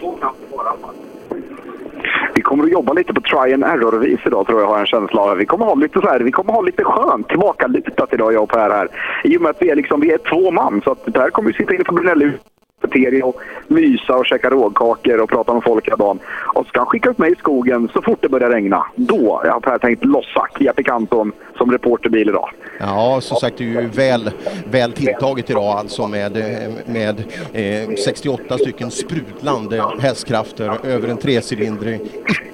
Två. 0.00 0.14
Eh, 0.18 0.34
vi 2.34 2.42
kommer 2.42 2.64
att 2.64 2.70
jobba 2.70 2.92
lite 2.92 3.14
på 3.14 3.20
try 3.20 3.54
and 3.54 3.64
error-vis 3.64 4.20
idag 4.26 4.46
tror 4.46 4.60
jag, 4.60 4.66
har 4.66 4.74
jag 4.74 4.80
en 4.80 4.86
känsla 4.86 5.20
av. 5.20 5.36
Vi 5.36 5.46
kommer 5.46 5.64
ha 5.64 5.74
lite 5.74 6.00
så 6.00 6.08
här, 6.08 6.20
vi 6.20 6.30
kommer 6.30 6.52
ha 6.52 6.60
lite 6.60 6.84
skönt 6.84 7.28
tillbakalutat 7.28 8.12
idag, 8.12 8.32
jag 8.32 8.42
och 8.42 8.48
Per 8.48 8.70
här. 8.70 8.88
I 9.24 9.36
och 9.36 9.42
med 9.42 9.50
att 9.50 9.62
vi 9.62 9.70
är, 9.70 9.76
liksom, 9.76 10.00
vi 10.00 10.12
är 10.12 10.18
två 10.18 10.50
man, 10.50 10.80
så 10.84 10.92
att 10.92 11.04
Per 11.04 11.30
kommer 11.30 11.50
att 11.50 11.56
sitta 11.56 11.74
inne 11.74 11.84
på 11.84 11.94
Brunelli 11.94 12.32
materia 12.92 13.26
och 13.26 13.40
mysa 13.68 14.16
och 14.16 14.26
käka 14.26 14.50
rågkakor 14.50 15.20
och 15.20 15.28
prata 15.28 15.54
med 15.54 15.62
folk 15.62 15.86
hela 15.86 15.96
dagen. 15.96 16.18
Och 16.54 16.64
så 16.64 16.68
ska 16.68 16.80
han 16.80 16.86
skicka 16.86 17.10
ut 17.10 17.18
mig 17.18 17.32
i 17.32 17.34
skogen 17.34 17.88
så 17.92 18.02
fort 18.02 18.18
det 18.20 18.28
börjar 18.28 18.50
regna. 18.50 18.86
Då 18.94 19.42
har 19.44 19.60
Per 19.60 19.78
tänkt 19.78 20.04
lossa 20.04 20.46
Kia 20.58 20.72
Picanton 20.72 21.32
som 21.56 21.72
reporterbil 21.72 22.28
idag. 22.28 22.50
Ja, 22.80 23.20
som 23.20 23.36
sagt 23.36 23.58
det 23.58 23.64
är 23.64 23.82
ju 23.82 23.88
väl, 23.88 24.30
väl 24.70 24.92
tilltaget 24.92 25.50
idag 25.50 25.78
alltså 25.78 26.06
med, 26.06 26.32
med 26.86 27.24
eh, 27.52 27.94
68 28.04 28.58
stycken 28.58 28.90
sprudlande 28.90 29.84
hästkrafter 30.00 30.86
över 30.86 31.08
en 31.08 31.16
trecylindrig, 31.16 32.00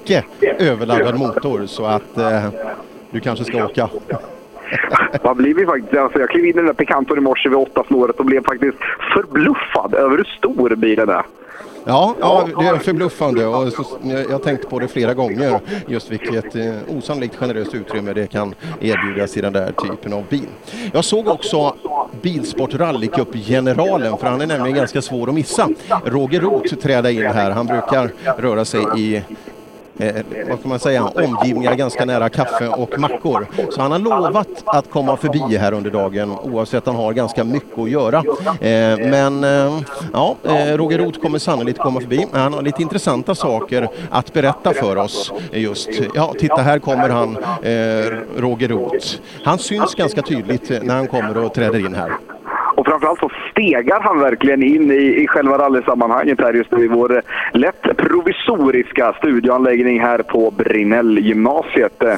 icke 0.03 0.23
överladdad 0.59 1.19
motor. 1.19 1.65
Så 1.65 1.85
att 1.85 2.17
eh, 2.17 2.49
du 3.11 3.19
kanske 3.19 3.45
ska 3.45 3.65
åka. 3.65 3.89
Man 5.23 5.37
blir 5.37 5.53
vi 5.53 5.65
faktiskt, 5.65 5.97
alltså 5.97 6.19
jag 6.19 6.29
klev 6.29 6.45
in 6.45 6.49
i 6.49 6.53
den 6.53 6.65
där 6.65 6.73
Picanton 6.73 7.17
i 7.17 7.21
morse 7.21 7.49
vid 7.49 7.57
åtta 7.57 7.83
snåret 7.87 8.19
och 8.19 8.25
blev 8.25 8.43
faktiskt 8.43 8.77
förbluffad 9.13 9.93
över 9.93 10.17
hur 10.17 10.23
stor 10.23 10.75
bilen 10.75 11.09
är. 11.09 11.23
Ja, 11.85 12.15
ja, 12.19 12.47
det 12.59 12.65
är 12.65 12.77
förbluffande 12.77 13.45
och 13.45 13.73
så, 13.73 13.83
jag 14.03 14.29
har 14.29 14.39
tänkt 14.39 14.69
på 14.69 14.79
det 14.79 14.87
flera 14.87 15.13
gånger 15.13 15.59
just 15.87 16.11
vilket 16.11 16.55
eh, 16.55 16.97
osannolikt 16.97 17.35
generöst 17.35 17.73
utrymme 17.73 18.13
det 18.13 18.27
kan 18.27 18.55
erbjudas 18.81 19.37
i 19.37 19.41
den 19.41 19.53
där 19.53 19.71
typen 19.71 20.13
av 20.13 20.23
bil. 20.29 20.47
Jag 20.93 21.05
såg 21.05 21.27
också 21.27 21.75
Bilsport 22.21 22.73
Rallycup-generalen 22.73 24.17
för 24.17 24.27
han 24.27 24.41
är 24.41 24.47
nämligen 24.47 24.77
ganska 24.77 25.01
svår 25.01 25.27
att 25.27 25.35
missa. 25.35 25.69
Roger 26.05 26.41
Roth 26.41 26.75
träda 26.75 27.11
in 27.11 27.25
här. 27.25 27.51
Han 27.51 27.65
brukar 27.65 28.11
röra 28.37 28.65
sig 28.65 28.81
i 28.97 29.23
eh, 29.99 30.15
vad 30.49 30.61
kan 30.61 30.69
man 30.69 30.79
säga, 30.79 31.05
omgivningar 31.05 31.75
ganska 31.75 32.05
nära 32.05 32.29
kaffe 32.29 32.67
och 32.67 32.99
mackor. 32.99 33.47
Så 33.71 33.81
han 33.81 33.91
har 33.91 33.99
lovat 33.99 34.47
att 34.65 34.89
komma 34.89 35.17
förbi 35.17 35.57
här 35.57 35.73
under 35.73 35.91
dagen 35.91 36.31
oavsett 36.31 36.77
att 36.77 36.85
han 36.85 36.95
har 36.95 37.13
ganska 37.13 37.43
mycket 37.43 37.79
att 37.79 37.89
göra. 37.89 38.17
Eh, 38.61 38.97
men 39.09 39.43
eh, 39.43 39.79
ja, 40.13 40.35
eh, 40.43 40.77
Roger 40.77 40.97
Roth 40.97 41.19
kommer 41.19 41.39
sannolikt 41.39 41.79
komma 41.79 41.99
förbi. 41.99 42.27
Han 42.31 42.53
har 42.53 42.61
lite 42.61 42.81
intressanta 42.81 43.35
saker 43.35 43.89
att 44.09 44.33
berätta 44.33 44.73
för 44.73 44.95
oss 44.95 45.31
just. 45.51 45.89
Ja, 46.15 46.33
titta 46.39 46.61
här 46.61 46.79
kommer 46.79 47.09
han, 47.09 47.37
eh, 47.63 48.41
Roger 48.41 48.67
Roth. 48.67 49.07
Han 49.43 49.59
syns 49.59 49.95
ganska 49.95 50.21
tydligt 50.21 50.69
när 50.83 50.95
han 50.95 51.07
kommer 51.07 51.37
och 51.37 51.53
träder 51.53 51.85
in 51.85 51.95
här. 51.95 52.11
Och 52.79 52.85
framförallt 52.85 53.19
så 53.19 53.31
stegar 53.51 53.99
han 54.01 54.19
verkligen 54.19 54.63
in 54.63 54.91
i, 54.91 55.23
i 55.23 55.27
själva 55.27 55.57
rallysammanhanget 55.57 56.39
här 56.39 56.53
just 56.53 56.71
nu 56.71 56.85
i 56.85 56.87
vår 56.87 57.15
eh, 57.15 57.21
lätt 57.53 57.97
provisoriska 57.97 59.13
studioanläggning 59.17 59.99
här 59.99 60.17
på 60.17 60.51
Brinellgymnasiet. 60.51 62.03
Eh, 62.03 62.15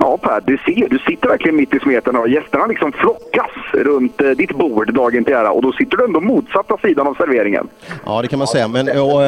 ja 0.00 0.18
Per, 0.22 0.40
du 0.44 0.58
ser, 0.58 0.88
du 0.88 0.98
sitter 0.98 1.28
verkligen 1.28 1.56
mitt 1.56 1.74
i 1.74 1.78
smeten 1.78 2.16
och 2.16 2.28
gästerna 2.28 2.66
liksom 2.66 2.92
flockas 2.92 3.50
runt 3.72 4.20
eh, 4.20 4.30
ditt 4.30 4.52
bord 4.52 4.94
dagen 4.94 5.24
till 5.24 5.34
ära 5.34 5.50
och 5.50 5.62
då 5.62 5.72
sitter 5.72 5.96
du 5.96 6.04
ändå 6.04 6.20
motsatta 6.20 6.76
sidan 6.82 7.06
av 7.06 7.14
serveringen. 7.14 7.68
Ja, 8.06 8.22
det 8.22 8.28
kan 8.28 8.38
man 8.38 8.48
säga. 8.48 8.68
Men 8.68 8.88
och, 8.88 9.22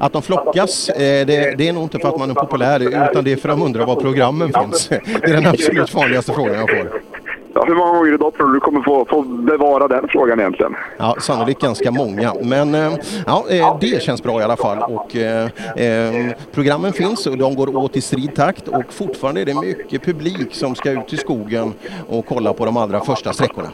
att 0.00 0.12
de 0.12 0.22
flockas, 0.22 0.90
det, 0.96 1.24
det, 1.58 1.68
är 1.68 1.72
nog 1.72 1.82
inte 1.82 1.98
för 1.98 2.08
att 2.08 2.18
man 2.18 2.30
är 2.30 2.34
populär 2.34 2.80
utan 3.10 3.24
det 3.24 3.32
är 3.32 3.36
för 3.36 3.48
att 3.48 3.58
de 3.58 3.64
undrar 3.64 3.86
var 3.86 3.96
programmen 3.96 4.52
finns. 4.62 4.88
Det 5.22 5.30
är 5.30 5.34
den 5.34 5.46
absolut 5.46 5.94
vanligaste 5.94 6.32
frågan 6.32 6.54
jag 6.54 6.70
får. 6.70 7.17
Ja, 7.58 7.64
hur 7.66 7.74
många 7.74 7.92
gånger 7.92 8.14
idag 8.14 8.34
tror 8.34 8.46
du 8.46 8.54
du 8.54 8.60
kommer 8.60 8.82
få, 8.82 9.06
få 9.10 9.22
bevara 9.22 9.88
den 9.88 10.08
frågan 10.08 10.40
egentligen? 10.40 10.76
Ja, 10.98 11.16
sannolikt 11.20 11.60
ganska 11.60 11.90
många. 11.90 12.34
Men 12.42 12.74
eh, 12.74 12.92
ja, 13.26 13.44
eh, 13.50 13.76
det 13.80 14.02
känns 14.02 14.22
bra 14.22 14.40
i 14.40 14.44
alla 14.44 14.56
fall. 14.56 14.78
Och, 14.78 15.16
eh, 15.16 15.48
eh, 15.76 16.32
programmen 16.52 16.92
finns 16.92 17.26
och 17.26 17.38
de 17.38 17.54
går 17.54 17.76
åt 17.76 17.96
i 17.96 18.00
strid 18.00 18.34
takt 18.34 18.68
och 18.68 18.92
fortfarande 18.92 19.40
är 19.40 19.44
det 19.44 19.54
mycket 19.54 20.04
publik 20.04 20.54
som 20.54 20.74
ska 20.74 20.90
ut 20.90 21.12
i 21.12 21.16
skogen 21.16 21.72
och 22.08 22.26
kolla 22.26 22.52
på 22.52 22.64
de 22.64 22.76
allra 22.76 23.00
första 23.00 23.32
sträckorna. 23.32 23.68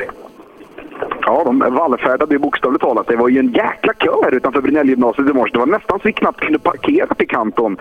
Ja, 1.26 1.42
de 1.44 1.58
vallfärdade 1.58 2.38
bokstavligt 2.38 2.84
talat. 2.84 3.06
Det 3.08 3.16
var 3.16 3.28
ju 3.28 3.38
en 3.38 3.52
jäkla 3.52 3.92
kö 3.92 4.10
här 4.24 4.34
utanför 4.34 4.60
Brinellgymnasiet 4.60 5.30
i 5.30 5.32
morse. 5.32 5.52
Det 5.52 5.58
var 5.58 5.66
nästan 5.66 5.98
så 5.98 6.02
vi 6.04 6.12
knappt 6.12 6.40
kunde 6.40 6.58
parkera 6.58 7.14
till 7.14 7.28
Kanton 7.28 7.76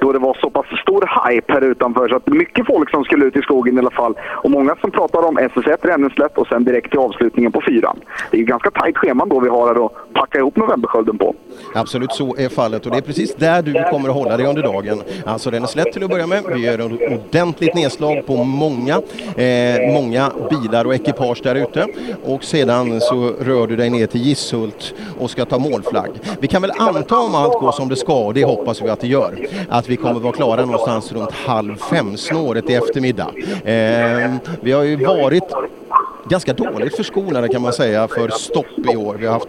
då 0.00 0.12
det 0.12 0.18
var 0.18 0.38
så 0.40 0.50
pass 0.50 0.66
stor 0.82 1.30
hype 1.30 1.52
här 1.52 1.60
utanför. 1.60 2.08
Så 2.08 2.16
att 2.16 2.26
mycket 2.26 2.66
folk 2.66 2.90
som 2.90 3.04
skulle 3.04 3.24
ut 3.24 3.36
i 3.36 3.42
skogen 3.42 3.76
i 3.76 3.78
alla 3.78 3.90
fall. 3.90 4.14
Och 4.42 4.50
många 4.50 4.76
som 4.80 4.90
pratar 4.90 5.28
om 5.28 5.38
SS1 5.38 5.76
Rännäslätt 5.82 6.38
och 6.38 6.46
sen 6.46 6.64
direkt 6.64 6.90
till 6.90 6.98
avslutningen 6.98 7.52
på 7.52 7.62
fyran. 7.68 8.00
Det 8.30 8.36
är 8.36 8.38
ju 8.38 8.44
ganska 8.44 8.70
tajt 8.70 8.96
schema 8.96 9.26
då 9.26 9.40
vi 9.40 9.48
har 9.48 9.66
här 9.66 9.86
att 9.86 9.92
packa 10.14 10.38
ihop 10.38 10.56
novemberskölden 10.56 11.18
på. 11.18 11.34
Absolut, 11.74 12.12
så 12.12 12.36
är 12.36 12.48
fallet. 12.48 12.86
Och 12.86 12.92
det 12.92 12.98
är 12.98 13.02
precis 13.02 13.34
där 13.34 13.62
du 13.62 13.72
kommer 13.72 14.08
att 14.08 14.14
hålla 14.14 14.36
dig 14.36 14.46
under 14.46 14.62
dagen. 14.62 15.02
Alltså 15.26 15.50
Rännäslätt 15.50 15.92
till 15.92 16.04
att 16.04 16.10
börja 16.10 16.26
med. 16.26 16.42
Vi 16.54 16.66
gör 16.66 16.78
ett 16.78 17.20
ordentligt 17.28 17.74
nedslag 17.74 18.26
på 18.26 18.44
många, 18.44 18.94
eh, 19.36 19.94
många 19.94 20.32
bilar 20.50 20.84
och 20.84 20.94
ekipage 20.94 21.40
där 21.42 21.54
ute. 21.54 21.86
Och 22.24 22.44
sedan 22.44 22.87
så 23.00 23.32
rör 23.40 23.66
du 23.66 23.76
dig 23.76 23.90
ner 23.90 24.06
till 24.06 24.22
Gisshult 24.22 24.94
och 25.18 25.30
ska 25.30 25.44
ta 25.44 25.58
målflagg. 25.58 26.10
Vi 26.40 26.48
kan 26.48 26.62
väl 26.62 26.72
anta 26.78 27.18
om 27.18 27.34
allt 27.34 27.52
går 27.52 27.72
som 27.72 27.88
det 27.88 27.96
ska, 27.96 28.14
och 28.14 28.34
det 28.34 28.44
hoppas 28.44 28.82
vi 28.82 28.88
att 28.88 29.00
det 29.00 29.06
gör, 29.06 29.48
att 29.68 29.88
vi 29.88 29.96
kommer 29.96 30.20
vara 30.20 30.32
klara 30.32 30.64
någonstans 30.64 31.12
runt 31.12 31.32
halv 31.32 31.76
fem 31.76 32.16
snåret 32.16 32.70
i 32.70 32.74
eftermiddag. 32.74 33.30
Eh, 33.64 34.34
vi 34.60 34.72
har 34.72 34.82
ju 34.82 34.96
varit 34.96 35.44
ganska 36.28 36.52
dåligt 36.52 36.96
förskonade 36.96 37.48
kan 37.48 37.62
man 37.62 37.72
säga 37.72 38.08
för 38.08 38.28
stopp 38.28 38.78
i 38.92 38.96
år. 38.96 39.14
Vi 39.14 39.26
har 39.26 39.32
haft 39.32 39.48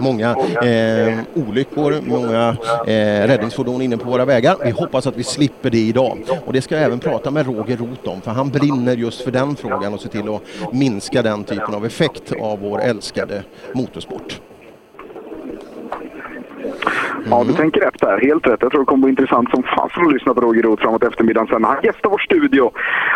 många 0.00 0.36
eh, 0.62 1.18
olyckor, 1.34 1.94
många 2.06 2.56
eh, 2.86 3.26
räddningsfordon 3.26 3.82
inne 3.82 3.96
på 3.96 4.10
våra 4.10 4.24
vägar. 4.24 4.56
Vi 4.64 4.70
hoppas 4.70 5.06
att 5.06 5.16
vi 5.16 5.24
slipper 5.24 5.70
det 5.70 5.78
idag. 5.78 6.18
Och 6.46 6.52
det 6.52 6.62
ska 6.62 6.74
jag 6.74 6.84
även 6.84 6.98
prata 6.98 7.30
med 7.30 7.46
Roger 7.46 7.76
Roth 7.76 8.08
om, 8.08 8.20
för 8.20 8.30
han 8.30 8.48
brinner 8.48 8.96
just 8.96 9.20
för 9.20 9.30
den 9.30 9.56
frågan 9.56 9.94
och 9.94 10.00
se 10.00 10.08
till 10.08 10.28
att 10.28 10.72
minska 10.72 11.22
den 11.22 11.44
typen 11.44 11.74
av 11.74 11.86
effekt 11.86 12.32
av 12.40 12.60
vår 12.60 12.80
älskade 12.80 13.42
motorsport. 13.74 14.40
Ja, 17.30 17.44
du 17.46 17.52
tänker 17.52 17.80
rätt 17.80 18.00
där. 18.00 18.18
Helt 18.18 18.46
rätt. 18.46 18.62
Jag 18.62 18.70
tror 18.70 18.80
det 18.80 18.86
kommer 18.86 19.02
bli 19.02 19.10
intressant 19.10 19.50
som 19.50 19.62
fasen 19.62 20.06
att 20.06 20.12
lyssna 20.12 20.34
på 20.34 20.40
Roger 20.40 20.62
Roth 20.62 20.82
framåt 20.82 21.02
eftermiddagen 21.02 21.48
sen. 21.48 21.64
Han 21.64 21.76
gästar 21.82 22.10
vår 22.10 22.18
studio. 22.18 22.62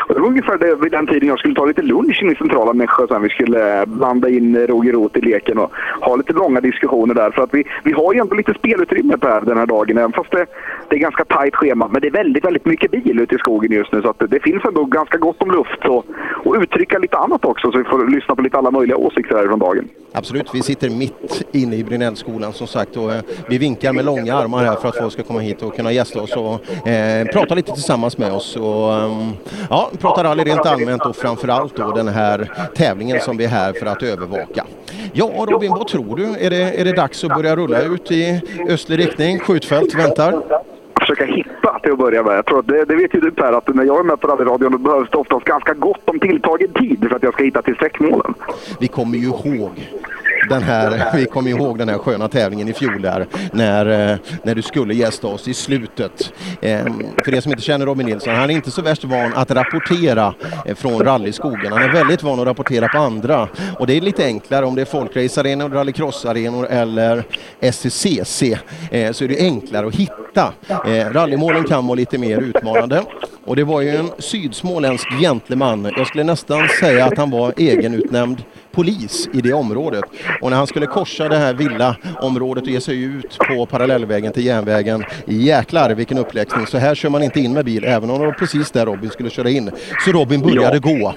Och 0.07 0.15
det 0.15 0.21
var 0.21 0.29
ungefär 0.29 0.59
det, 0.59 0.75
vid 0.75 0.93
den 0.93 1.07
tiden 1.07 1.29
jag 1.29 1.39
skulle 1.39 1.55
ta 1.55 1.65
lite 1.65 1.83
lunch 1.83 2.23
in 2.23 2.31
i 2.31 2.35
centrala 2.35 2.73
Nässjö 2.73 3.07
sen. 3.07 3.23
Vi 3.23 3.29
skulle 3.29 3.81
eh, 3.81 3.87
blanda 3.87 4.29
in 4.29 4.57
Roger 4.57 4.93
Roth 4.93 5.19
i 5.19 5.21
leken 5.21 5.59
och 5.59 5.73
ha 6.01 6.17
lite 6.17 6.33
långa 6.33 6.61
diskussioner 6.61 7.15
där. 7.15 7.31
För 7.31 7.43
att 7.43 7.55
vi, 7.55 7.65
vi 7.85 7.93
har 7.93 8.13
ju 8.15 8.21
ändå 8.21 8.35
lite 8.35 8.55
spelutrymme 8.55 9.19
Per 9.19 9.41
den 9.41 9.59
här 9.59 9.67
dagen. 9.67 9.99
Även 9.99 10.13
fast 10.13 10.31
det, 10.31 10.47
det 10.89 10.97
är 10.97 11.01
ganska 11.01 11.25
tajt 11.25 11.57
schema. 11.57 11.89
Men 11.89 12.01
det 12.01 12.09
är 12.09 12.13
väldigt, 12.13 12.45
väldigt 12.45 12.67
mycket 12.67 12.91
bil 12.91 13.21
ute 13.21 13.35
i 13.35 13.39
skogen 13.39 13.73
just 13.73 13.93
nu. 13.93 14.03
Så 14.03 14.09
att 14.09 14.31
det 14.31 14.41
finns 14.43 14.65
ändå 14.65 14.85
ganska 14.85 15.19
gott 15.19 15.43
om 15.43 15.51
luft. 15.51 15.85
Och, 15.85 16.05
och 16.45 16.55
uttrycka 16.55 16.99
lite 16.99 17.17
annat 17.17 17.45
också. 17.45 17.73
Så 17.73 17.79
vi 17.79 17.85
får 17.85 18.09
lyssna 18.09 18.37
på 18.37 18.43
lite 18.43 18.59
alla 18.59 18.71
möjliga 18.71 18.97
åsikter 18.97 19.37
härifrån 19.37 19.59
dagen. 19.59 19.89
Absolut. 20.17 20.47
Vi 20.55 20.63
sitter 20.63 20.91
mitt 20.91 21.43
inne 21.53 21.77
i 21.77 21.85
Brinellskolan 21.85 22.53
som 22.53 22.67
sagt. 22.67 22.97
Och, 22.97 23.13
eh, 23.13 23.23
vi 23.49 23.59
vinkar 23.59 23.93
med 23.93 24.05
långa 24.05 24.35
armar 24.35 24.65
här 24.65 24.77
för 24.77 24.89
att 24.89 24.97
folk 24.97 25.13
ska 25.13 25.23
komma 25.23 25.41
hit 25.41 25.63
och 25.63 25.77
kunna 25.77 25.93
gästa 25.93 26.21
oss 26.21 26.37
och 26.37 26.89
eh, 26.89 27.27
prata 27.27 27.55
lite 27.55 27.73
tillsammans 27.73 28.19
med 28.19 28.33
oss. 28.33 28.57
Och, 28.57 28.91
um, 28.93 29.33
ja, 29.71 29.91
prata 30.01 30.25
rally 30.25 30.45
rent 30.45 30.67
allmänt 30.67 31.07
och 31.07 31.17
framförallt 31.17 31.77
då 31.77 31.93
den 31.93 32.09
här 32.09 32.53
tävlingen 32.77 33.21
som 33.21 33.37
vi 33.37 33.45
är 33.45 33.49
här 33.49 33.73
för 33.73 33.87
att 33.87 34.03
övervaka. 34.03 34.67
Ja 35.13 35.47
Robin, 35.49 35.71
vad 35.71 35.89
tror 35.89 36.17
du? 36.17 36.47
Är 36.47 36.51
det, 36.51 36.81
är 36.81 36.85
det 36.85 36.93
dags 36.93 37.25
att 37.25 37.35
börja 37.35 37.57
rulla 37.57 37.83
ut 37.83 38.11
i 38.11 38.41
östlig 38.69 38.99
riktning? 38.99 39.39
Skjutfält 39.39 39.95
väntar? 39.95 40.43
Försöka 41.07 41.25
hitta 41.25 41.79
till 41.83 41.93
att 41.93 41.99
börja 41.99 42.23
med. 42.23 42.37
Jag 42.37 42.47
tror 42.47 42.59
att 42.59 42.67
det, 42.67 42.85
det 42.85 42.97
vet 42.97 43.15
ju 43.15 43.21
du 43.21 43.31
Per, 43.31 43.53
att 43.53 43.75
när 43.75 43.85
jag 43.85 43.99
är 43.99 44.03
med 44.03 44.21
på 44.21 44.29
rallyradion 44.29 44.73
då 44.73 44.79
behövs 44.79 45.11
det 45.11 45.19
oftast 45.19 45.45
ganska 45.45 45.75
gott 45.75 46.09
om 46.09 46.19
tilltagen 46.21 46.73
tid 46.73 47.07
för 47.09 47.17
att 47.17 47.23
jag 47.23 47.35
ska 47.35 47.45
hitta 47.45 47.63
till 47.63 47.75
sträckmålen. 47.75 48.35
Vi 48.81 48.89
kommer 48.89 49.19
ju 49.19 49.27
ihåg 49.27 49.73
den 50.49 50.63
här, 50.63 51.11
vi 51.17 51.27
kommer 51.27 51.51
ihåg 51.51 51.79
den 51.79 51.89
här 51.89 51.99
sköna 51.99 52.29
tävlingen 52.29 52.69
i 52.69 52.73
fjol 52.73 53.03
där 53.03 53.27
när, 53.53 54.11
eh, 54.13 54.19
när 54.43 54.55
du 54.55 54.63
skulle 54.63 54.95
gästa 54.95 55.27
oss 55.27 55.49
i 55.49 55.55
slutet. 55.55 56.33
Ehm, 56.61 57.03
för 57.25 57.35
er 57.35 57.41
som 57.41 57.53
inte 57.53 57.63
känner 57.65 57.87
Robin 57.87 58.07
Nilsson, 58.07 58.35
han 58.35 58.51
är 58.51 58.55
inte 58.55 58.71
så 58.71 58.83
värst 58.83 59.05
van 59.05 59.35
att 59.35 59.51
rapportera 59.51 60.35
eh, 60.67 60.75
från 60.75 61.05
rallyskogen. 61.05 61.73
Han 61.73 61.83
är 61.83 61.93
väldigt 61.93 62.23
van 62.23 62.41
att 62.41 62.47
rapportera 62.47 62.89
på 62.89 62.99
andra 62.99 63.49
och 63.79 63.87
det 63.87 63.97
är 63.97 64.01
lite 64.01 64.25
enklare 64.25 64.65
om 64.65 64.75
det 64.75 64.81
är 64.81 64.87
folkracearenor, 64.87 65.69
rallycrossarenor 65.69 66.67
eller 66.67 67.25
SCCC 67.61 68.43
eh, 68.91 69.13
så 69.13 69.25
är 69.25 69.29
det 69.29 69.41
enklare 69.41 69.87
att 69.87 69.95
hitta. 69.95 70.53
Rallymålen 71.13 71.65
kan 71.65 71.87
vara 71.87 71.95
lite 71.95 72.19
mer 72.19 72.39
utmanande 72.39 73.03
och 73.45 73.57
det 73.57 73.65
var 73.65 73.81
ju 73.81 73.97
en 73.97 74.11
sydsmåländsk 74.19 75.09
gentleman. 75.21 75.93
Jag 75.97 76.07
skulle 76.07 76.25
nästan 76.25 76.69
säga 76.81 77.05
att 77.05 77.19
han 77.19 77.31
var 77.31 77.55
egenutnämnd 77.57 78.43
polis 78.75 79.29
i 79.33 79.41
det 79.41 79.53
området. 79.53 80.05
Och 80.41 80.51
när 80.51 80.57
han 80.57 80.67
skulle 80.67 80.87
korsa 80.87 81.29
det 81.29 81.37
här 81.37 81.55
villaområdet 81.55 82.65
och 82.65 82.71
ge 82.71 82.81
sig 82.81 83.03
ut 83.03 83.39
på 83.39 83.67
parallellvägen 83.67 84.33
till 84.33 84.45
järnvägen, 84.45 85.05
jäklar 85.27 85.91
vilken 85.91 86.19
uppläxning. 86.19 86.67
Så 86.67 86.79
här 86.79 86.95
kör 86.95 87.09
man 87.09 87.23
inte 87.23 87.41
in 87.41 87.53
med 87.53 87.65
bil, 87.65 87.85
även 87.85 88.11
om 88.11 88.21
det 88.21 88.27
var 88.27 88.33
precis 88.33 88.71
där 88.71 88.87
Robin 88.87 89.11
skulle 89.11 89.31
köra 89.31 89.51
in. 89.51 89.71
Så 90.05 90.13
Robin 90.13 90.41
började 90.41 90.79
gå. 90.79 91.15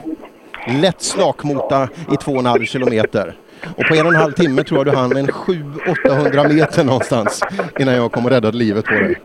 Lätt 0.81 1.01
slakmota 1.01 1.89
i 2.11 2.15
2,5 2.15 2.65
kilometer. 2.65 3.35
Och 3.77 3.83
på 3.87 3.95
en 3.95 4.05
och 4.05 4.13
en 4.13 4.19
halv 4.19 4.31
timme 4.31 4.63
tror 4.63 4.79
jag 4.79 4.85
du 4.93 4.99
hann 4.99 5.17
en 5.17 5.27
700-800 5.27 6.53
meter 6.53 6.83
någonstans 6.83 7.41
innan 7.79 7.93
jag 7.95 8.11
kom 8.11 8.25
och 8.25 8.31
räddade 8.31 8.57
livet 8.57 8.85
på 8.85 8.93
dig. 8.93 9.15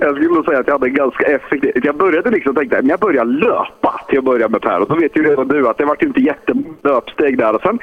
Jag 0.00 0.16
skulle 0.16 0.34
nog 0.34 0.44
säga 0.44 0.58
att 0.58 0.66
jag 0.66 0.74
hade 0.74 0.90
ganska 0.90 1.24
effektivt. 1.26 1.84
Jag 1.84 1.96
började 1.96 2.30
liksom 2.30 2.54
tänka 2.54 2.78
att 2.78 2.86
jag 2.86 3.00
börjar 3.00 3.24
löpa 3.24 4.00
till 4.08 4.18
att 4.18 4.24
börja 4.24 4.48
med 4.48 4.62
Per. 4.62 4.80
Och 4.80 4.88
då 4.88 4.94
vet 4.94 5.16
ju 5.16 5.22
redan 5.22 5.48
du 5.48 5.68
att 5.68 5.78
det 5.78 5.84
var 5.84 6.04
inte 6.04 6.20
jättemånga 6.20 6.76
löpsteg 6.82 7.38
där. 7.38 7.54
Och 7.54 7.62
sen, 7.62 7.78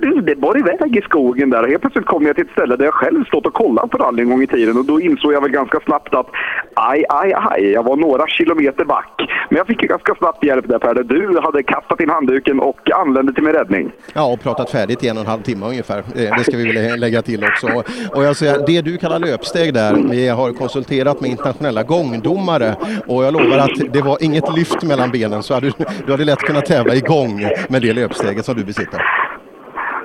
det, 0.00 0.20
det 0.20 0.36
bar 0.36 0.58
iväg 0.58 0.96
i 0.96 1.00
skogen 1.02 1.50
där. 1.50 1.62
Och 1.62 1.68
helt 1.68 1.80
plötsligt 1.80 2.06
kom 2.06 2.26
jag 2.26 2.36
till 2.36 2.44
ett 2.44 2.52
ställe 2.52 2.76
där 2.76 2.84
jag 2.84 2.94
själv 2.94 3.24
stått 3.24 3.46
och 3.46 3.54
kollat 3.54 3.90
på 3.90 3.98
rally 3.98 4.22
en 4.22 4.30
gång 4.30 4.42
i 4.42 4.46
tiden. 4.46 4.76
Och 4.76 4.84
då 4.84 5.00
insåg 5.00 5.32
jag 5.32 5.40
väl 5.40 5.50
ganska 5.50 5.80
snabbt 5.80 6.14
att 6.14 6.26
aj, 6.74 7.04
aj, 7.08 7.34
aj. 7.36 7.70
Jag 7.70 7.82
var 7.82 7.96
några 7.96 8.26
kilometer 8.26 8.84
back. 8.84 9.28
Men 9.48 9.56
jag 9.56 9.66
fick 9.66 9.82
ju 9.82 9.88
ganska 9.88 10.14
snabbt 10.14 10.44
hjälp 10.44 10.68
där 10.68 10.78
Per. 10.78 10.94
Där 10.94 11.04
du 11.04 11.40
hade 11.40 11.62
kastat 11.62 12.00
in 12.00 12.10
handduken 12.10 12.60
och 12.60 12.90
anlände 12.90 13.32
till 13.32 13.42
min 13.42 13.52
räddning. 13.52 13.92
Ja, 14.14 14.32
och 14.32 14.40
pratat 14.42 14.70
färdigt 14.70 15.04
i 15.04 15.08
en 15.08 15.16
och 15.16 15.22
en 15.22 15.28
halv 15.30 15.42
timme 15.42 15.66
ungefär. 15.66 15.98
Eh, 15.98 16.36
det 16.38 16.44
ska 16.44 16.56
vi 16.56 16.72
väl 16.72 17.00
lägga 17.00 17.22
till 17.22 17.44
också. 17.44 17.66
Och 18.14 18.24
jag 18.24 18.36
säger, 18.36 18.66
det 18.66 18.80
du 18.80 18.96
kallar 18.96 19.18
löpsteg 19.18 19.74
där, 19.74 19.94
vi 20.10 20.28
har 20.28 20.52
konsulterat 20.52 21.20
med 21.20 21.30
internationella 21.48 21.82
gångdomare 21.82 22.76
och 23.06 23.24
jag 23.24 23.32
lovar 23.32 23.58
att 23.58 23.92
det 23.92 24.02
var 24.02 24.22
inget 24.22 24.56
lyft 24.56 24.82
mellan 24.82 25.10
benen 25.10 25.42
så 25.42 25.54
hade, 25.54 25.72
du 26.06 26.12
hade 26.12 26.24
lätt 26.24 26.38
kunnat 26.38 26.66
tävla 26.66 26.94
i 26.94 27.00
gång 27.00 27.48
med 27.68 27.82
det 27.82 27.92
löpsteget 27.92 28.44
som 28.44 28.56
du 28.56 28.64
besitter. 28.64 29.00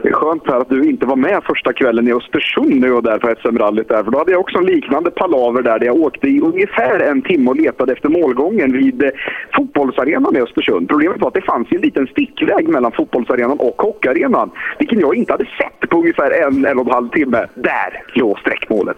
Det 0.04 0.10
är 0.10 0.14
skönt 0.14 0.48
här 0.48 0.60
att 0.60 0.70
du 0.70 0.90
inte 0.90 1.06
var 1.06 1.16
med 1.16 1.44
första 1.44 1.74
kvällen 1.74 2.08
i 2.08 2.14
Östersund 2.14 2.82
nu 2.82 2.94
och 2.94 3.04
där 3.04 3.18
på 3.18 3.36
SM-rallyt 3.42 3.90
där. 3.90 4.04
För 4.04 4.12
då 4.12 4.18
hade 4.18 4.32
jag 4.32 4.42
också 4.42 4.58
en 4.58 4.66
liknande 4.66 5.12
palaver 5.12 5.62
där, 5.62 5.80
där 5.80 5.86
jag 5.86 5.96
åkte 5.96 6.28
i 6.28 6.40
ungefär 6.42 7.00
en 7.00 7.22
timme 7.22 7.50
och 7.50 7.56
letade 7.56 7.94
efter 7.94 8.10
målgången 8.10 8.72
vid 8.72 9.04
eh, 9.04 9.10
fotbollsarenan 9.56 10.36
i 10.36 10.40
Östersund. 10.40 10.90
Problemet 10.90 11.22
var 11.22 11.28
att 11.28 11.34
det 11.34 11.42
fanns 11.42 11.68
en 11.72 11.82
liten 11.82 12.08
stickväg 12.08 12.68
mellan 12.68 12.92
fotbollsarenan 12.92 13.60
och 13.60 13.82
hockeyarenan. 13.82 14.52
Vilken 14.80 15.00
jag 15.00 15.16
inte 15.16 15.32
hade 15.32 15.46
sett 15.46 15.90
på 15.90 15.98
ungefär 15.98 16.32
en, 16.32 16.66
en 16.66 16.80
och 16.80 16.86
en 16.86 16.94
halv 16.94 17.10
timme. 17.10 17.48
Där 17.56 18.04
låg 18.16 18.40
sträckmålet. 18.40 18.98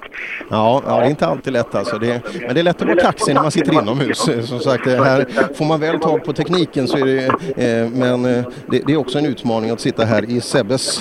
Ja, 0.50 0.82
ja, 0.88 1.00
det 1.00 1.06
är 1.06 1.10
inte 1.10 1.28
alltid 1.28 1.54
lätt 1.54 1.76
alltså. 1.76 1.98
Det, 1.98 2.22
men 2.46 2.54
det 2.54 2.60
är 2.60 2.64
lätt 2.64 2.82
att 2.82 2.88
vara 2.88 3.00
kaxig 3.00 3.34
när 3.34 3.42
man 3.42 3.52
sitter 3.52 3.74
inomhus. 3.74 4.28
Eh, 4.28 4.42
som 4.42 4.60
sagt, 4.60 4.86
här 4.86 5.54
får 5.54 5.66
man 5.66 5.80
väl 5.80 6.00
tag 6.00 6.24
på 6.24 6.34
tekniken 6.34 6.88
så 6.88 6.98
är 6.98 7.06
det... 7.06 7.26
Eh, 7.26 7.82
eh 7.82 7.90
men 7.94 8.24
det, 8.24 8.82
det 8.88 8.94
är 8.94 8.98
också 8.98 9.20
en 9.20 9.26
utmaning 9.26 9.70
att 9.70 9.80
sitta 9.80 10.06
här 10.06 10.30
i 10.30 10.42
Sebbes 10.42 10.95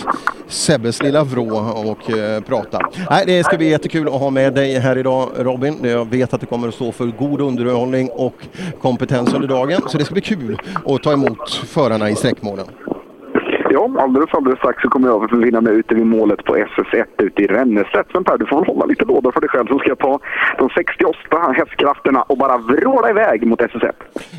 Sebbes, 0.49 1.03
lilla 1.03 1.25
vrå 1.25 1.57
och 1.91 2.11
eh, 2.11 2.41
prata. 2.41 2.79
Nej, 3.11 3.25
det 3.27 3.45
ska 3.45 3.57
bli 3.57 3.69
jättekul 3.69 4.09
att 4.09 4.15
ha 4.15 4.31
med 4.31 4.55
dig 4.55 4.79
här 4.79 4.99
idag 4.99 5.29
Robin. 5.39 5.79
Jag 5.83 6.11
vet 6.11 6.35
att 6.35 6.41
det 6.41 6.47
kommer 6.47 6.69
att 6.69 6.75
stå 6.75 6.93
för 6.93 7.07
god 7.07 7.41
underhållning 7.41 8.11
och 8.11 8.35
kompetens 8.81 9.35
under 9.35 9.49
dagen. 9.49 9.83
Så 9.89 9.99
det 9.99 10.05
ska 10.05 10.13
bli 10.13 10.23
kul 10.23 10.59
att 10.87 11.03
ta 11.03 11.13
emot 11.13 11.51
förarna 11.51 12.11
i 12.11 12.17
sträckmålen. 12.17 12.67
Ja, 13.75 13.91
alldeles, 13.99 14.31
alldeles 14.35 14.59
strax 14.59 14.83
så 14.83 14.89
kommer 14.89 15.09
jag 15.09 15.25
att 15.25 15.31
befinna 15.31 15.61
mig 15.61 15.73
ute 15.73 15.95
vid 15.95 16.07
målet 16.07 16.45
på 16.45 16.57
SS1 16.57 17.05
ute 17.19 17.43
i 17.43 17.47
Ränneslätt. 17.47 18.07
Men 18.15 18.25
Per, 18.25 18.39
du 18.39 18.47
får 18.47 18.57
väl 18.57 18.67
hålla 18.67 18.87
lite 18.87 19.05
låda 19.05 19.33
för 19.33 19.41
dig 19.41 19.51
själv 19.51 19.67
så 19.67 19.79
ska 19.79 19.89
jag 19.89 19.99
ta 19.99 20.21
de 20.59 20.69
68 20.75 21.53
hästkrafterna 21.57 22.23
och 22.23 22.39
bara 22.39 22.59
vråla 22.59 23.11
iväg 23.11 23.47
mot 23.47 23.61
SS1. 23.61 23.93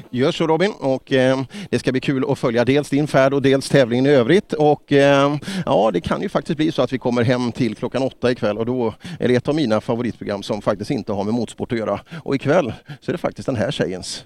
Gör 0.09 0.31
så 0.31 0.47
Robin 0.47 0.71
och 0.79 1.13
eh, 1.13 1.37
det 1.69 1.79
ska 1.79 1.91
bli 1.91 2.01
kul 2.01 2.25
att 2.31 2.39
följa 2.39 2.65
dels 2.65 2.89
din 2.89 3.07
färd 3.07 3.33
och 3.33 3.41
dels 3.41 3.69
tävlingen 3.69 4.05
i 4.05 4.09
övrigt. 4.09 4.53
Och 4.53 4.91
eh, 4.91 5.35
ja, 5.65 5.89
det 5.93 6.01
kan 6.01 6.21
ju 6.21 6.29
faktiskt 6.29 6.57
bli 6.57 6.71
så 6.71 6.81
att 6.81 6.93
vi 6.93 6.97
kommer 6.97 7.23
hem 7.23 7.51
till 7.51 7.75
klockan 7.75 8.03
åtta 8.03 8.31
ikväll 8.31 8.57
och 8.57 8.65
då 8.65 8.93
är 9.19 9.27
det 9.27 9.35
ett 9.35 9.47
av 9.47 9.55
mina 9.55 9.81
favoritprogram 9.81 10.43
som 10.43 10.61
faktiskt 10.61 10.91
inte 10.91 11.13
har 11.13 11.23
med 11.23 11.33
motorsport 11.33 11.71
att 11.71 11.79
göra. 11.79 11.99
Och 12.23 12.35
ikväll 12.35 12.73
så 13.01 13.11
är 13.11 13.13
det 13.13 13.17
faktiskt 13.17 13.45
den 13.45 13.55
här 13.55 13.71
tjejens 13.71 14.25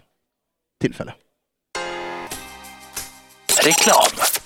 tillfälle. 0.81 1.13
Reklam. 3.65 4.38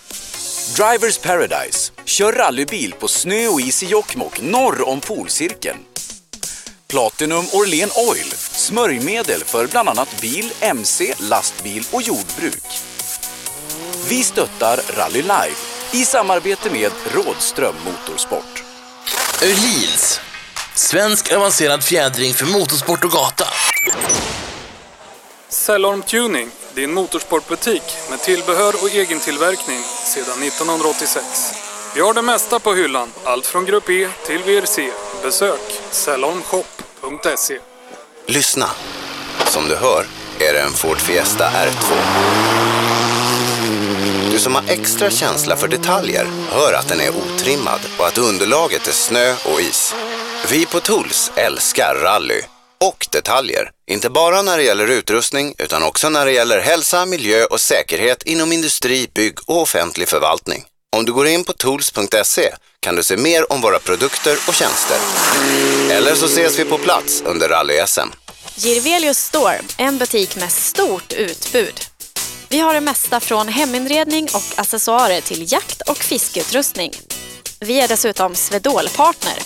Drivers 0.72 1.18
Paradise. 1.18 1.92
Kör 2.06 2.34
rallybil 2.34 2.94
på 3.00 3.08
snö 3.08 3.48
och 3.48 3.62
is 3.62 3.84
i 3.84 3.86
Jokkmokk 3.86 4.42
norr 4.42 4.88
om 4.88 5.00
polcirkeln. 5.00 5.78
Platinum 6.88 7.46
Orlen 7.54 7.90
Oil. 8.10 8.32
Smörjmedel 8.52 9.44
för 9.44 9.68
bland 9.68 9.90
annat 9.90 10.22
bil, 10.22 10.54
mc, 10.62 11.14
lastbil 11.20 11.84
och 11.92 12.02
jordbruk. 12.02 12.64
Vi 14.10 14.24
stöttar 14.24 14.80
Rally 14.98 15.22
Live 15.22 15.56
i 15.92 16.06
samarbete 16.06 16.70
med 16.70 16.92
Rådström 17.12 17.76
Motorsport. 17.86 18.64
Öhlins. 19.42 20.20
Svensk 20.76 21.32
avancerad 21.32 21.84
fjädring 21.84 22.34
för 22.34 22.46
motorsport 22.46 23.04
och 23.04 23.12
gata. 23.12 23.48
Cellorm 25.50 26.02
Tuning 26.02 26.50
din 26.76 26.94
motorsportbutik 26.94 27.84
med 28.10 28.20
tillbehör 28.20 28.74
och 28.84 28.96
egentillverkning 28.96 29.80
sedan 30.06 30.44
1986. 30.44 31.54
Vi 31.96 32.02
har 32.02 32.14
det 32.14 32.22
mesta 32.22 32.60
på 32.60 32.74
hyllan, 32.74 33.10
allt 33.24 33.46
från 33.46 33.66
Grupp 33.66 33.90
E 33.90 34.10
till 34.26 34.44
VRC. 34.44 34.92
Besök 35.24 35.82
salonshop.se. 35.92 37.60
Lyssna! 38.28 38.70
Som 39.46 39.68
du 39.68 39.76
hör 39.76 40.06
är 40.40 40.54
det 40.54 40.62
en 40.62 40.72
Ford 40.72 40.98
Fiesta 40.98 41.50
R2. 41.50 41.94
Du 44.32 44.40
som 44.40 44.56
har 44.56 44.64
extra 44.68 45.10
känsla 45.10 45.56
för 45.56 45.68
detaljer 45.68 46.28
hör 46.50 46.74
att 46.74 46.90
den 46.90 47.00
är 47.00 47.10
otrimmad 47.10 47.80
och 48.00 48.08
att 48.08 48.18
underlaget 48.18 48.88
är 48.88 48.92
snö 48.92 49.36
och 49.54 49.62
is. 49.62 49.96
Vi 50.52 50.66
på 50.66 50.80
Tools 50.80 51.32
älskar 51.36 51.96
rally 51.96 52.42
och 52.84 53.08
detaljer. 53.12 53.72
Inte 53.92 54.10
bara 54.10 54.42
när 54.42 54.58
det 54.58 54.64
gäller 54.64 54.88
utrustning 54.88 55.56
utan 55.58 55.84
också 55.84 56.10
när 56.10 56.26
det 56.26 56.32
gäller 56.32 56.60
hälsa, 56.60 57.06
miljö 57.06 57.46
och 57.46 57.62
säkerhet 57.62 58.24
inom 58.24 58.52
industri, 58.52 59.10
bygg 59.16 59.38
och 59.46 59.62
offentlig 59.62 60.10
förvaltning. 60.10 60.64
Om 60.96 61.06
du 61.06 61.14
går 61.14 61.28
in 61.28 61.44
på 61.44 61.54
tools.se 61.54 62.54
kan 62.80 62.96
du 62.96 63.04
se 63.04 63.18
mer 63.18 63.52
om 63.54 63.62
våra 63.62 63.80
produkter 63.80 64.38
och 64.48 64.54
tjänster. 64.54 64.98
Eller 65.92 66.16
så 66.16 66.26
ses 66.26 66.60
vi 66.60 66.66
på 66.66 66.78
plats 66.78 67.24
under 67.26 67.50
rally-SM. 67.50 68.10
Girvelius 68.56 69.18
Store, 69.18 69.62
en 69.78 69.98
butik 69.98 70.36
med 70.36 70.52
stort 70.52 71.14
utbud. 71.14 71.80
Vi 72.50 72.60
har 72.60 72.74
det 72.74 72.82
mesta 72.82 73.20
från 73.20 73.48
heminredning 73.48 74.28
och 74.34 74.60
accessoarer 74.60 75.22
till 75.22 75.52
jakt 75.52 75.82
och 75.82 75.98
fiskeutrustning. 75.98 76.92
Vi 77.60 77.80
är 77.80 77.88
dessutom 77.88 78.36
Swedol-partner 78.36 79.38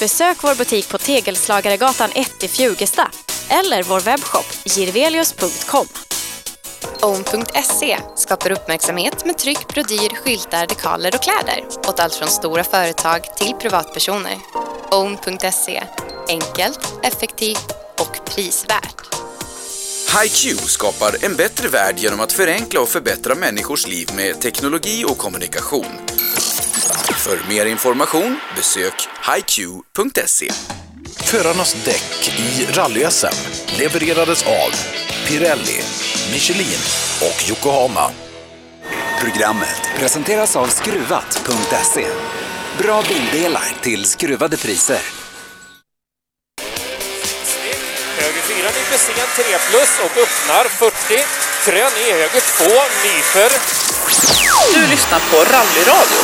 Besök 0.00 0.42
vår 0.42 0.54
butik 0.54 0.88
på 0.88 0.98
Tegelslagaregatan 0.98 2.10
1 2.14 2.44
i 2.44 2.48
Fjugesta 2.48 3.10
eller 3.48 3.82
vår 3.82 4.00
webbshop 4.00 4.46
girvelius.com. 4.64 5.86
Own.se 7.02 7.98
skapar 8.16 8.50
uppmärksamhet 8.50 9.24
med 9.24 9.38
tryck, 9.38 9.68
brodyr, 9.68 10.14
skyltar, 10.14 10.66
dekaler 10.66 11.14
och 11.14 11.22
kläder 11.22 11.66
åt 11.88 12.00
allt 12.00 12.14
från 12.14 12.28
stora 12.28 12.64
företag 12.64 13.20
till 13.36 13.54
privatpersoner. 13.54 14.38
Own.se 14.90 15.82
enkelt, 16.28 16.92
effektivt 17.02 17.72
och 17.98 18.24
prisvärt. 18.24 19.14
HiQ 20.22 20.60
skapar 20.60 21.24
en 21.24 21.36
bättre 21.36 21.68
värld 21.68 21.98
genom 21.98 22.20
att 22.20 22.32
förenkla 22.32 22.80
och 22.80 22.88
förbättra 22.88 23.34
människors 23.34 23.86
liv 23.86 24.08
med 24.16 24.40
teknologi 24.40 25.04
och 25.04 25.18
kommunikation. 25.18 25.86
För 27.26 27.48
mer 27.48 27.66
information 27.66 28.38
besök 28.56 29.08
hiq.se. 29.26 30.50
Förarnas 31.24 31.84
däck 31.84 32.38
i 32.38 32.66
rally 32.72 33.06
levererades 33.78 34.46
av 34.46 34.70
Pirelli, 35.28 35.80
Michelin 36.32 36.78
och 37.20 37.48
Yokohama. 37.48 38.10
Programmet 39.20 39.82
presenteras 39.98 40.56
av 40.56 40.66
Skruvat.se. 40.66 42.06
Bra 42.78 43.02
bildelar 43.08 43.82
till 43.82 44.04
skruvade 44.04 44.56
priser. 44.56 45.25
4 48.56 48.66
nyper 48.66 48.98
sen 48.98 49.14
3 49.14 49.44
plus 49.70 49.92
och 50.04 50.16
öppnar 50.24 50.64
40. 50.64 50.92
Krön 51.64 51.94
i 52.02 52.12
höger 52.12 52.42
2 52.58 52.64
nyper. 53.04 53.50
Du 54.74 54.90
lyssnar 54.90 55.20
på 55.30 55.36
Rallyradio. 55.36 56.22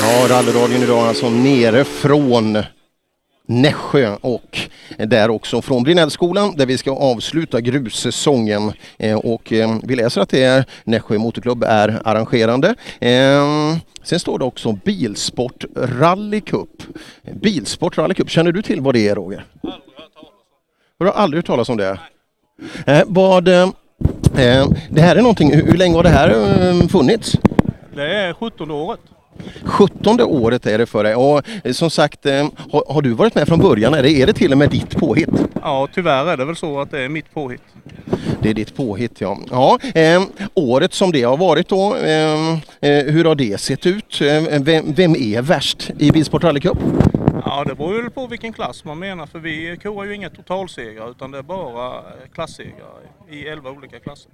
Ja, 0.00 0.36
rallyradion 0.36 0.82
idag 0.82 1.08
alltså 1.08 1.30
nere 1.30 1.84
från 1.84 2.62
Nässjö 3.46 4.16
och 4.20 4.58
där 4.98 5.30
också 5.30 5.62
från 5.62 5.82
Brinellskolan 5.82 6.56
där 6.56 6.66
vi 6.66 6.78
ska 6.78 6.90
avsluta 6.90 7.60
grussäsongen 7.60 8.72
eh, 8.98 9.18
och 9.18 9.52
eh, 9.52 9.78
vi 9.82 9.96
läser 9.96 10.20
att 10.20 10.28
det 10.28 10.42
är 10.42 10.64
Nässjö 10.84 11.18
Motorklubb 11.18 11.64
är 11.64 12.00
arrangerande. 12.04 12.74
Eh, 13.00 13.76
sen 14.02 14.20
står 14.20 14.38
det 14.38 14.44
också 14.44 14.72
Bilsport 14.72 15.64
Rally 15.76 16.40
Cup. 16.40 16.82
Bilsport 17.42 17.98
Rally 17.98 18.14
Cup, 18.14 18.30
känner 18.30 18.52
du 18.52 18.62
till 18.62 18.80
vad 18.80 18.94
det 18.94 19.08
är 19.08 19.14
Roger? 19.14 19.44
Du 21.00 21.06
har 21.06 21.12
aldrig 21.12 21.38
hört 21.38 21.46
talas 21.46 21.68
om 21.68 21.76
det? 21.76 21.98
Vad, 23.06 23.44
det 23.44 25.00
här 25.00 25.16
är 25.16 25.22
någonting, 25.22 25.54
hur 25.54 25.76
länge 25.76 25.96
har 25.96 26.02
det 26.02 26.08
här 26.08 26.88
funnits? 26.88 27.36
Det 27.94 28.16
är 28.16 28.32
17 28.32 28.70
året. 28.70 29.00
17 29.64 30.20
året 30.20 30.66
är 30.66 30.78
det 30.78 30.86
för 30.86 31.04
dig 31.04 31.14
och 31.14 31.42
eh, 31.64 31.72
som 31.72 31.90
sagt, 31.90 32.26
eh, 32.26 32.48
har, 32.72 32.92
har, 32.92 33.02
du 33.02 33.12
varit 33.12 33.34
med 33.34 33.48
från 33.48 33.58
början? 33.58 33.94
Är 33.94 34.02
det, 34.02 34.10
är 34.10 34.26
det 34.26 34.32
till 34.32 34.52
och 34.52 34.58
med 34.58 34.70
ditt 34.70 34.96
påhitt? 34.96 35.28
Ja, 35.62 35.88
tyvärr 35.94 36.26
är 36.26 36.36
det 36.36 36.44
väl 36.44 36.56
så 36.56 36.80
att 36.80 36.90
det 36.90 37.00
är 37.00 37.08
mitt 37.08 37.34
påhitt. 37.34 37.62
Det 38.42 38.50
är 38.50 38.54
ditt 38.54 38.76
påhitt 38.76 39.20
ja. 39.20 39.38
ja 39.50 39.78
eh, 39.94 40.22
året 40.54 40.94
som 40.94 41.12
det 41.12 41.22
har 41.22 41.36
varit 41.36 41.68
då, 41.68 41.96
eh, 41.96 42.52
eh, 42.80 43.04
hur 43.04 43.24
har 43.24 43.34
det 43.34 43.60
sett 43.60 43.86
ut? 43.86 44.20
Eh, 44.20 44.60
vem, 44.60 44.92
vem, 44.92 45.16
är 45.16 45.42
värst 45.42 45.90
i 45.98 46.10
Bilsport 46.10 46.44
Rally 46.44 46.60
Cup? 46.60 46.78
Ja 47.44 47.64
det 47.64 47.74
beror 47.74 48.02
väl 48.02 48.10
på 48.10 48.26
vilken 48.26 48.52
klass 48.52 48.84
man 48.84 48.98
menar 48.98 49.26
för 49.26 49.38
vi 49.38 49.76
korar 49.82 50.06
ju 50.06 50.14
inga 50.14 50.30
totalsegrar 50.30 51.10
utan 51.10 51.30
det 51.30 51.38
är 51.38 51.42
bara 51.42 51.96
eh, 51.96 52.02
klasssegrar 52.34 52.70
klassegrar 52.70 53.00
i 53.30 53.48
elva 53.48 53.70
olika 53.70 54.00
klasser. 54.00 54.32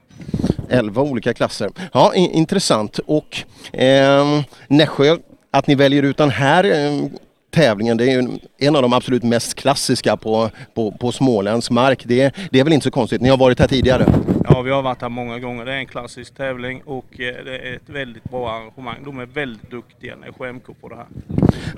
Elva 0.68 1.02
olika 1.02 1.34
klasser. 1.34 1.70
Ja, 1.92 2.14
intressant. 2.14 2.98
Och 3.06 3.38
eh, 3.80 4.40
Nässjö, 4.68 5.16
att 5.50 5.66
ni 5.66 5.74
väljer 5.74 6.02
ut 6.02 6.16
den 6.16 6.30
här 6.30 6.64
ehm, 6.64 7.10
tävlingen, 7.56 7.96
det 7.96 8.04
är 8.04 8.22
ju 8.22 8.38
en 8.58 8.76
av 8.76 8.82
de 8.82 8.92
absolut 8.92 9.22
mest 9.22 9.54
klassiska 9.54 10.16
på, 10.16 10.50
på, 10.74 10.92
på 10.92 11.12
Smålands 11.12 11.70
mark. 11.70 12.02
Det, 12.06 12.34
det 12.50 12.60
är 12.60 12.64
väl 12.64 12.72
inte 12.72 12.84
så 12.84 12.90
konstigt, 12.90 13.20
ni 13.20 13.28
har 13.28 13.36
varit 13.36 13.58
här 13.60 13.68
tidigare? 13.68 14.06
Ja, 14.48 14.62
vi 14.62 14.70
har 14.70 14.82
varit 14.82 15.02
här 15.02 15.08
många 15.08 15.38
gånger. 15.38 15.64
Det 15.64 15.72
är 15.72 15.76
en 15.76 15.86
klassisk 15.86 16.34
tävling 16.34 16.82
och 16.84 17.20
eh, 17.20 17.44
det 17.44 17.58
är 17.58 17.74
ett 17.76 17.88
väldigt 17.88 18.24
bra 18.24 18.50
arrangemang. 18.50 18.96
De 19.04 19.18
är 19.18 19.26
väldigt 19.26 19.70
duktiga, 19.70 20.14
SKMK, 20.32 20.80
på 20.80 20.88
det 20.88 20.96
här. 20.96 21.06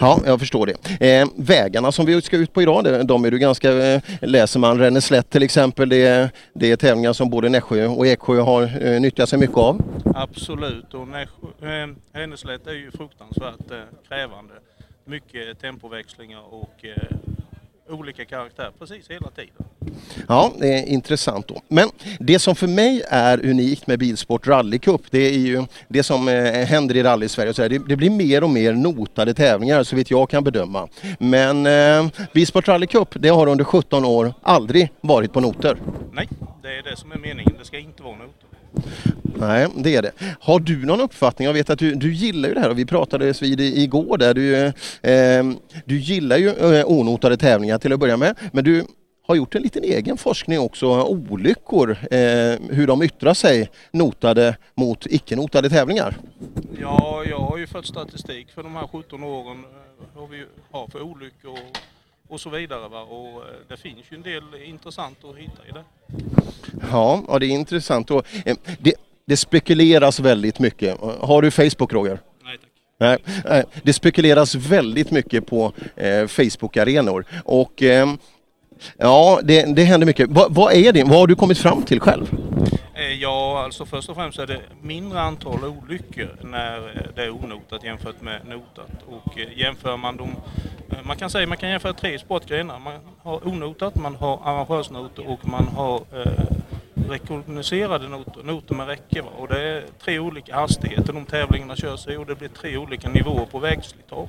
Ja, 0.00 0.20
jag 0.26 0.38
förstår 0.40 0.66
det. 0.66 1.20
Eh, 1.20 1.28
vägarna 1.36 1.92
som 1.92 2.06
vi 2.06 2.22
ska 2.22 2.36
ut 2.36 2.52
på 2.52 2.62
idag, 2.62 3.06
de 3.06 3.24
är 3.24 3.30
du 3.30 3.38
ganska, 3.38 3.72
eh, 3.72 4.02
läser 4.20 4.60
man 4.60 4.78
Ränneslätt 4.78 5.30
till 5.30 5.42
exempel, 5.42 5.88
det 5.88 6.06
är, 6.06 6.30
det 6.54 6.70
är 6.70 6.76
tävlingar 6.76 7.12
som 7.12 7.30
både 7.30 7.48
Nässjö 7.48 7.86
och 7.86 8.06
Eksjö 8.06 8.40
har 8.40 8.62
eh, 8.86 9.00
nyttjat 9.00 9.28
sig 9.28 9.38
mycket 9.38 9.56
av. 9.56 9.82
Absolut, 10.14 10.94
och 10.94 11.08
Nässjö, 11.08 11.82
eh, 11.82 11.88
Ränneslätt 12.12 12.66
är 12.66 12.72
ju 12.72 12.90
fruktansvärt 12.90 13.70
eh, 13.70 14.08
krävande 14.08 14.54
mycket 15.08 15.60
tempoväxlingar 15.60 16.54
och 16.54 16.84
eh, 16.84 17.16
olika 17.88 18.24
karaktär 18.24 18.70
precis 18.78 19.10
hela 19.10 19.30
tiden. 19.30 19.52
Ja, 20.28 20.52
det 20.58 20.74
är 20.74 20.86
intressant 20.86 21.48
då. 21.48 21.62
Men 21.68 21.90
det 22.18 22.38
som 22.38 22.56
för 22.56 22.66
mig 22.66 23.02
är 23.08 23.46
unikt 23.46 23.86
med 23.86 23.98
Bilsport 23.98 24.46
Rally 24.46 24.78
Cup, 24.78 25.00
det 25.10 25.18
är 25.18 25.38
ju 25.38 25.64
det 25.88 26.02
som 26.02 26.28
eh, 26.28 26.66
händer 26.66 26.96
i 26.96 27.02
rally-Sverige. 27.02 27.54
Så 27.54 27.68
det, 27.68 27.78
det, 27.78 27.96
blir 27.96 28.10
mer 28.10 28.44
och 28.44 28.50
mer 28.50 28.72
notade 28.72 29.34
tävlingar 29.34 29.82
så 29.82 29.96
vitt 29.96 30.10
jag 30.10 30.30
kan 30.30 30.44
bedöma. 30.44 30.88
Men 31.18 31.66
eh, 31.66 32.26
Bilsport 32.34 32.68
Rally 32.68 32.86
Cup, 32.86 33.08
det 33.12 33.28
har 33.28 33.46
under 33.46 33.64
17 33.64 34.04
år 34.04 34.34
aldrig 34.42 34.90
varit 35.00 35.32
på 35.32 35.40
noter. 35.40 35.76
Nej, 36.12 36.28
det 36.62 36.78
är 36.78 36.82
det 36.82 36.96
som 36.96 37.12
är 37.12 37.18
meningen. 37.18 37.54
Det 37.58 37.64
ska 37.64 37.78
inte 37.78 38.02
vara 38.02 38.16
noter. 38.16 38.47
Nej, 39.22 39.66
det 39.76 39.96
är 39.96 40.02
det. 40.02 40.12
Har 40.40 40.60
du 40.60 40.86
någon 40.86 41.00
uppfattning? 41.00 41.46
Jag 41.46 41.52
vet 41.52 41.70
att 41.70 41.78
du, 41.78 41.94
du 41.94 42.12
gillar 42.12 42.48
ju 42.48 42.54
det 42.54 42.60
här 42.60 42.70
och 42.70 42.78
vi 42.78 42.86
pratades 42.86 43.42
vid 43.42 43.60
igår 43.60 44.18
där. 44.18 44.34
Du, 44.34 44.56
eh, 44.56 45.44
du 45.84 45.98
gillar 45.98 46.36
ju 46.36 46.48
eh, 46.48 46.86
onotade 46.86 47.36
tävlingar 47.36 47.78
till 47.78 47.92
att 47.92 48.00
börja 48.00 48.16
med. 48.16 48.34
Men 48.52 48.64
du 48.64 48.84
har 49.28 49.34
gjort 49.34 49.54
en 49.54 49.62
liten 49.62 49.84
egen 49.84 50.16
forskning 50.16 50.60
också, 50.60 51.02
olyckor, 51.02 51.90
eh, 51.90 52.58
hur 52.70 52.86
de 52.86 53.02
yttrar 53.02 53.34
sig 53.34 53.70
notade 53.90 54.56
mot 54.74 55.06
icke-notade 55.06 55.70
tävlingar. 55.70 56.16
Ja, 56.80 57.24
jag 57.28 57.38
har 57.38 57.58
ju 57.58 57.66
fått 57.66 57.86
statistik 57.86 58.50
för 58.50 58.62
de 58.62 58.74
här 58.74 58.86
17 58.86 59.24
åren, 59.24 59.64
eh, 59.64 60.20
vad 60.20 60.30
vi 60.30 60.44
har 60.70 60.88
för 60.88 61.02
olyckor 61.02 61.50
och, 61.50 61.78
och 62.28 62.40
så 62.40 62.50
vidare. 62.50 62.88
Va? 62.88 63.02
Och 63.02 63.28
eh, 63.28 63.48
det 63.68 63.76
finns 63.76 64.04
ju 64.10 64.14
en 64.16 64.22
del 64.22 64.42
intressant 64.64 65.24
att 65.24 65.36
hitta 65.36 65.66
i 65.68 65.72
det. 65.72 65.84
Ja, 66.90 67.22
ja 67.28 67.38
det 67.38 67.46
är 67.46 67.50
intressant. 67.50 68.10
Och, 68.10 68.26
eh, 68.44 68.56
det, 68.78 68.94
det 69.26 69.36
spekuleras 69.36 70.20
väldigt 70.20 70.58
mycket. 70.58 71.00
Har 71.00 71.42
du 71.42 71.50
Facebook 71.50 71.92
Roger? 71.92 72.20
Nej 72.44 72.58
tack. 72.58 73.24
Nej, 73.44 73.64
det 73.82 73.92
spekuleras 73.92 74.54
väldigt 74.54 75.10
mycket 75.10 75.46
på 75.46 75.72
eh, 75.96 76.26
Facebook-arenor 76.26 77.24
och 77.44 77.82
eh, 77.82 78.14
ja, 78.96 79.40
det, 79.44 79.76
det 79.76 79.84
händer 79.84 80.06
mycket. 80.06 80.30
Va, 80.30 80.46
vad 80.48 80.72
är 80.72 80.92
din, 80.92 81.08
Vad 81.08 81.18
har 81.18 81.26
du 81.26 81.34
kommit 81.34 81.58
fram 81.58 81.82
till 81.82 82.00
själv? 82.00 82.34
Eh, 82.94 83.12
ja, 83.12 83.62
alltså 83.64 83.86
först 83.86 84.08
och 84.08 84.16
främst 84.16 84.38
är 84.38 84.46
det 84.46 84.60
mindre 84.82 85.20
antal 85.20 85.64
olyckor 85.64 86.36
när 86.40 86.76
eh, 86.76 87.02
det 87.14 87.22
är 87.24 87.30
onotat 87.30 87.84
jämfört 87.84 88.22
med 88.22 88.40
notat. 88.46 88.90
Och 89.06 89.38
eh, 89.38 89.58
jämför 89.58 89.96
man 89.96 90.16
dem, 90.16 90.36
man 91.02 91.16
kan 91.16 91.30
säga 91.30 91.46
man 91.46 91.56
kan 91.56 91.70
jämföra 91.70 91.92
tre 91.92 92.18
sportgrenar. 92.18 92.78
Man 92.78 92.94
har 93.22 93.48
onotat, 93.48 93.96
man 93.96 94.14
har 94.14 94.40
arrangörsnoter 94.44 95.28
och 95.28 95.48
man 95.48 95.68
har 95.68 95.96
eh, 95.96 96.44
rekognoserade 97.08 98.08
noter, 98.08 98.42
noter 98.42 98.74
med 98.74 98.86
räcke. 98.86 99.22
Va? 99.22 99.28
Och 99.38 99.48
det 99.48 99.60
är 99.60 99.84
tre 100.04 100.18
olika 100.18 100.54
hastigheter 100.54 101.12
de 101.12 101.24
tävlingarna 101.24 101.76
körs 101.76 102.06
i 102.08 102.16
och 102.16 102.26
det 102.26 102.34
blir 102.34 102.48
tre 102.48 102.76
olika 102.76 103.08
nivåer 103.08 103.46
på 103.46 103.58
vägslitage. 103.58 104.28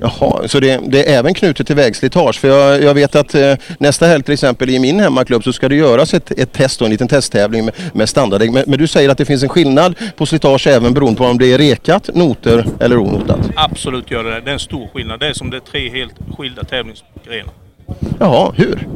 Jaha, 0.00 0.48
så 0.48 0.60
det, 0.60 0.80
det, 0.86 1.12
är 1.12 1.18
även 1.18 1.34
knutet 1.34 1.66
till 1.66 1.76
vägslitage? 1.76 2.40
För 2.40 2.48
jag, 2.48 2.82
jag 2.82 2.94
vet 2.94 3.16
att 3.16 3.34
eh, 3.34 3.54
nästa 3.78 4.06
helg 4.06 4.22
till 4.22 4.34
exempel 4.34 4.70
i 4.70 4.78
min 4.78 5.00
hemmaklubb 5.00 5.44
så 5.44 5.52
ska 5.52 5.68
det 5.68 5.76
göras 5.76 6.14
ett, 6.14 6.30
ett 6.30 6.52
test 6.52 6.80
och 6.80 6.86
en 6.86 6.90
liten 6.90 7.08
testtävling 7.08 7.64
med, 7.64 7.74
med 7.92 8.08
standarddäck. 8.08 8.50
Men, 8.50 8.64
men, 8.66 8.78
du 8.78 8.86
säger 8.86 9.08
att 9.08 9.18
det 9.18 9.24
finns 9.24 9.42
en 9.42 9.48
skillnad 9.48 9.94
på 10.16 10.26
slitage 10.26 10.66
även 10.66 10.94
beroende 10.94 11.18
på 11.18 11.24
om 11.24 11.38
det 11.38 11.52
är 11.52 11.58
rekat, 11.58 12.10
noter 12.14 12.66
eller 12.80 12.98
onotat? 12.98 13.50
Absolut 13.56 14.10
gör 14.10 14.24
det 14.24 14.30
det. 14.30 14.40
Det 14.40 14.50
är 14.50 14.52
en 14.52 14.58
stor 14.58 14.88
skillnad. 14.94 15.20
Det 15.20 15.26
är 15.26 15.32
som 15.32 15.50
det 15.50 15.56
är 15.56 15.60
tre 15.60 15.90
helt 15.90 16.14
skilda 16.38 16.64
tävlingsgrenar. 16.64 17.52
Jaha, 18.18 18.52
hur? 18.56 18.88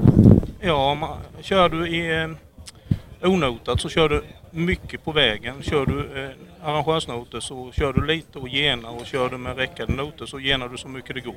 Ja, 0.61 0.95
man, 0.95 1.11
kör 1.43 1.69
du 1.69 1.89
i 1.89 2.23
eh, 2.23 3.31
onotat 3.31 3.81
så 3.81 3.89
kör 3.89 4.09
du 4.09 4.23
mycket 4.51 5.05
på 5.05 5.13
vägen. 5.13 5.55
Kör 5.63 5.87
du 5.87 5.99
eh, 5.99 6.31
arrangörsnoter 6.65 7.41
så 7.41 7.73
kör 7.73 7.93
du 7.93 8.07
lite 8.07 8.39
och 8.39 8.49
genar 8.49 8.91
och 9.01 9.07
kör 9.07 9.29
du 9.29 9.39
med 9.39 9.57
räckade 9.57 9.93
noter 9.93 10.27
så 10.27 10.41
genar 10.41 10.69
du 10.69 10.79
så 10.79 10.89
mycket 10.89 11.15
det 11.15 11.21
går. 11.21 11.35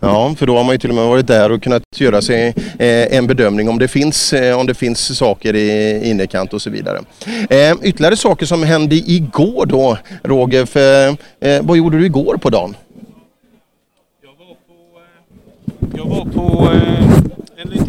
Ja, 0.00 0.34
för 0.38 0.46
då 0.46 0.56
har 0.56 0.64
man 0.64 0.74
ju 0.74 0.78
till 0.78 0.90
och 0.90 0.96
med 0.96 1.06
varit 1.06 1.26
där 1.26 1.52
och 1.52 1.62
kunnat 1.62 1.82
göra 1.96 2.22
sig 2.22 2.54
eh, 2.78 3.16
en 3.16 3.26
bedömning 3.26 3.68
om 3.68 3.78
det 3.78 3.88
finns, 3.88 4.32
eh, 4.32 4.58
om 4.58 4.66
det 4.66 4.74
finns 4.74 5.18
saker 5.18 5.54
i 5.54 6.00
innerkant 6.10 6.52
och 6.52 6.62
så 6.62 6.70
vidare. 6.70 6.98
Eh, 7.50 7.76
ytterligare 7.82 8.16
saker 8.16 8.46
som 8.46 8.62
hände 8.62 8.94
igår 8.94 9.66
då, 9.66 9.98
Roger, 10.22 10.66
för, 10.66 11.16
vad 11.62 11.76
gjorde 11.76 11.98
du 11.98 12.06
igår 12.06 12.36
på 12.36 12.50
dagen? 12.50 12.76
Jag 14.22 14.34
var 14.38 14.56
på, 14.66 15.00
jag 15.96 16.06
var 16.06 16.24
på 16.24 16.68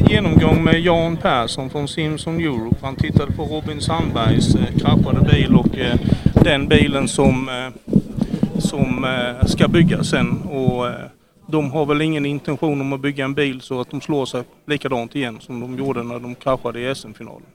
genomgång 0.10 0.64
med 0.64 0.82
Jan 0.82 1.18
Persson 1.18 1.70
från 1.70 1.88
Simson 1.88 2.40
Europe. 2.40 2.76
Han 2.82 2.96
tittade 2.96 3.32
på 3.32 3.44
Robin 3.44 3.82
Sandbergs 3.82 4.56
eh, 4.56 4.78
kraschade 4.80 5.30
bil 5.32 5.56
och 5.56 5.78
eh, 5.78 6.00
den 6.34 6.68
bilen 6.68 7.08
som, 7.08 7.50
eh, 7.50 7.94
som 8.60 9.04
eh, 9.04 9.46
ska 9.48 9.68
byggas 9.68 10.10
sen. 10.10 10.42
Och, 10.42 10.88
eh, 10.88 10.94
de 11.50 11.72
har 11.72 11.86
väl 11.86 12.02
ingen 12.02 12.26
intention 12.26 12.82
om 12.82 12.94
att 12.94 13.02
bygga 13.02 13.26
en 13.26 13.34
bil 13.34 13.62
så 13.62 13.82
att 13.82 13.92
de 13.92 14.02
slår 14.02 14.26
sig 14.26 14.44
likadant 14.68 15.16
igen 15.16 15.38
som 15.42 15.60
de 15.60 15.78
gjorde 15.78 16.04
när 16.04 16.20
de 16.20 16.36
kraschade 16.36 16.80
i 16.80 16.96
SM-finalen. 16.96 17.48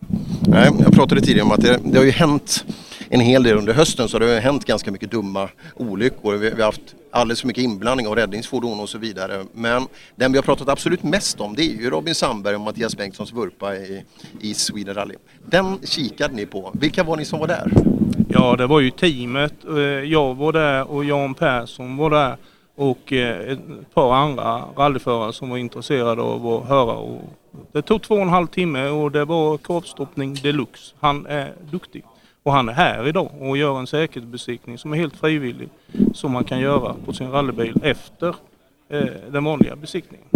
Nej, 0.46 0.70
jag 0.78 0.92
pratade 0.92 1.20
tidigare 1.20 1.46
om 1.46 1.52
att 1.52 1.60
det, 1.60 1.80
det 1.84 1.98
har 1.98 2.04
ju 2.04 2.10
hänt 2.10 2.64
en 3.08 3.20
hel 3.20 3.42
del 3.42 3.58
under 3.58 3.72
hösten 3.72 4.08
så 4.08 4.18
det 4.18 4.26
har 4.26 4.40
hänt 4.40 4.64
ganska 4.64 4.90
mycket 4.90 5.10
dumma 5.10 5.48
olyckor. 5.76 6.34
Vi, 6.34 6.50
vi 6.50 6.62
har 6.62 6.66
haft 6.66 6.94
alldeles 7.12 7.40
för 7.40 7.46
mycket 7.46 7.64
inblandning 7.64 8.06
av 8.06 8.14
räddningsfordon 8.16 8.80
och 8.80 8.88
så 8.88 8.98
vidare. 8.98 9.44
Men 9.52 9.86
den 10.16 10.32
vi 10.32 10.38
har 10.38 10.42
pratat 10.42 10.68
absolut 10.68 11.02
mest 11.02 11.40
om 11.40 11.54
det 11.56 11.62
är 11.62 11.80
ju 11.80 11.90
Robin 11.90 12.14
Sandberg 12.14 12.54
och 12.54 12.60
Mattias 12.60 12.96
Bengtssons 12.96 13.32
vurpa 13.32 13.76
i, 13.76 14.04
i 14.40 14.54
Sweden 14.54 14.94
Rally. 14.94 15.14
Den 15.46 15.78
kikade 15.84 16.34
ni 16.34 16.46
på. 16.46 16.70
Vilka 16.74 17.04
var 17.04 17.16
ni 17.16 17.24
som 17.24 17.38
var 17.40 17.46
där? 17.46 17.72
Ja, 18.28 18.56
det 18.56 18.66
var 18.66 18.80
ju 18.80 18.90
teamet. 18.90 19.54
Eh, 19.68 19.76
jag 19.84 20.34
var 20.34 20.52
där 20.52 20.90
och 20.90 21.04
Jan 21.04 21.34
Persson 21.34 21.96
var 21.96 22.10
där 22.10 22.36
och 22.74 23.12
eh, 23.12 23.52
ett 23.52 23.94
par 23.94 24.14
andra 24.14 24.64
rallyförare 24.76 25.32
som 25.32 25.50
var 25.50 25.56
intresserade 25.56 26.22
av 26.22 26.46
att 26.46 26.68
höra. 26.68 26.92
Och 26.92 27.22
det 27.72 27.82
tog 27.82 28.02
två 28.02 28.14
och 28.14 28.22
en 28.22 28.28
halv 28.28 28.46
timme 28.46 28.88
och 28.88 29.12
det 29.12 29.24
var 29.24 29.58
korvstoppning 29.58 30.34
deluxe. 30.34 30.94
Han 31.00 31.26
är 31.26 31.52
duktig. 31.70 32.04
Och 32.42 32.52
han 32.52 32.68
är 32.68 32.72
här 32.72 33.08
idag 33.08 33.30
och 33.40 33.56
gör 33.56 33.78
en 33.78 33.86
säkerhetsbesiktning 33.86 34.78
som 34.78 34.92
är 34.92 34.96
helt 34.96 35.16
frivillig. 35.16 35.68
Som 36.14 36.32
man 36.32 36.44
kan 36.44 36.60
göra 36.60 36.94
på 37.06 37.12
sin 37.12 37.30
rallybil 37.30 37.74
efter 37.82 38.28
eh, 38.88 39.04
den 39.30 39.44
vanliga 39.44 39.76
besiktningen. 39.76 40.26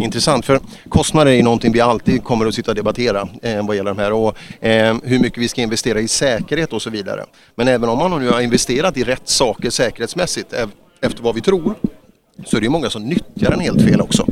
Intressant, 0.00 0.44
för 0.44 0.60
kostnader 0.88 1.32
är 1.32 1.42
någonting 1.42 1.72
vi 1.72 1.80
alltid 1.80 2.24
kommer 2.24 2.46
att 2.46 2.54
sitta 2.54 2.70
och 2.70 2.74
debattera 2.74 3.28
eh, 3.42 3.66
vad 3.66 3.76
gäller 3.76 3.90
de 3.94 3.98
här 3.98 4.12
och 4.12 4.64
eh, 4.64 4.96
hur 5.02 5.18
mycket 5.18 5.38
vi 5.38 5.48
ska 5.48 5.62
investera 5.62 6.00
i 6.00 6.08
säkerhet 6.08 6.72
och 6.72 6.82
så 6.82 6.90
vidare. 6.90 7.24
Men 7.54 7.68
även 7.68 7.88
om 7.88 7.98
man 7.98 8.20
nu 8.20 8.30
har 8.30 8.40
investerat 8.40 8.96
i 8.96 9.04
rätt 9.04 9.28
saker 9.28 9.70
säkerhetsmässigt 9.70 10.54
efter 11.00 11.22
vad 11.22 11.34
vi 11.34 11.40
tror 11.40 11.74
så 12.44 12.56
är 12.56 12.60
det 12.60 12.68
många 12.68 12.90
som 12.90 13.02
nyttjar 13.02 13.50
den 13.50 13.60
helt 13.60 13.82
fel 13.82 14.00
också. 14.00 14.26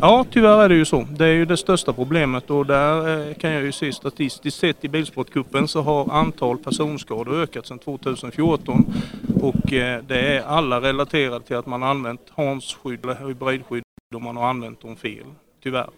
Ja, 0.00 0.24
tyvärr 0.30 0.64
är 0.64 0.68
det 0.68 0.74
ju 0.74 0.84
så. 0.84 1.06
Det 1.10 1.24
är 1.24 1.32
ju 1.32 1.44
det 1.44 1.56
största 1.56 1.92
problemet 1.92 2.50
och 2.50 2.66
där 2.66 3.28
eh, 3.28 3.34
kan 3.34 3.50
jag 3.50 3.62
ju 3.62 3.72
se 3.72 3.92
statistiskt 3.92 4.58
sett 4.58 4.84
i 4.84 4.88
Bilsportcupen 4.88 5.68
så 5.68 5.80
har 5.82 6.12
antal 6.12 6.58
personskador 6.58 7.42
ökat 7.42 7.66
sedan 7.66 7.78
2014 7.78 8.94
och 9.40 9.72
eh, 9.72 10.02
det 10.08 10.20
är 10.20 10.42
alla 10.42 10.80
relaterade 10.80 11.44
till 11.44 11.56
att 11.56 11.66
man 11.66 11.82
använt 11.82 12.20
hansskydd 12.36 13.04
eller 13.04 13.26
hybridskydd 13.28 13.82
och 14.14 14.22
man 14.22 14.36
har 14.36 14.48
använt 14.48 14.80
dem 14.80 14.96
fel, 14.96 15.24
tyvärr. 15.62 15.90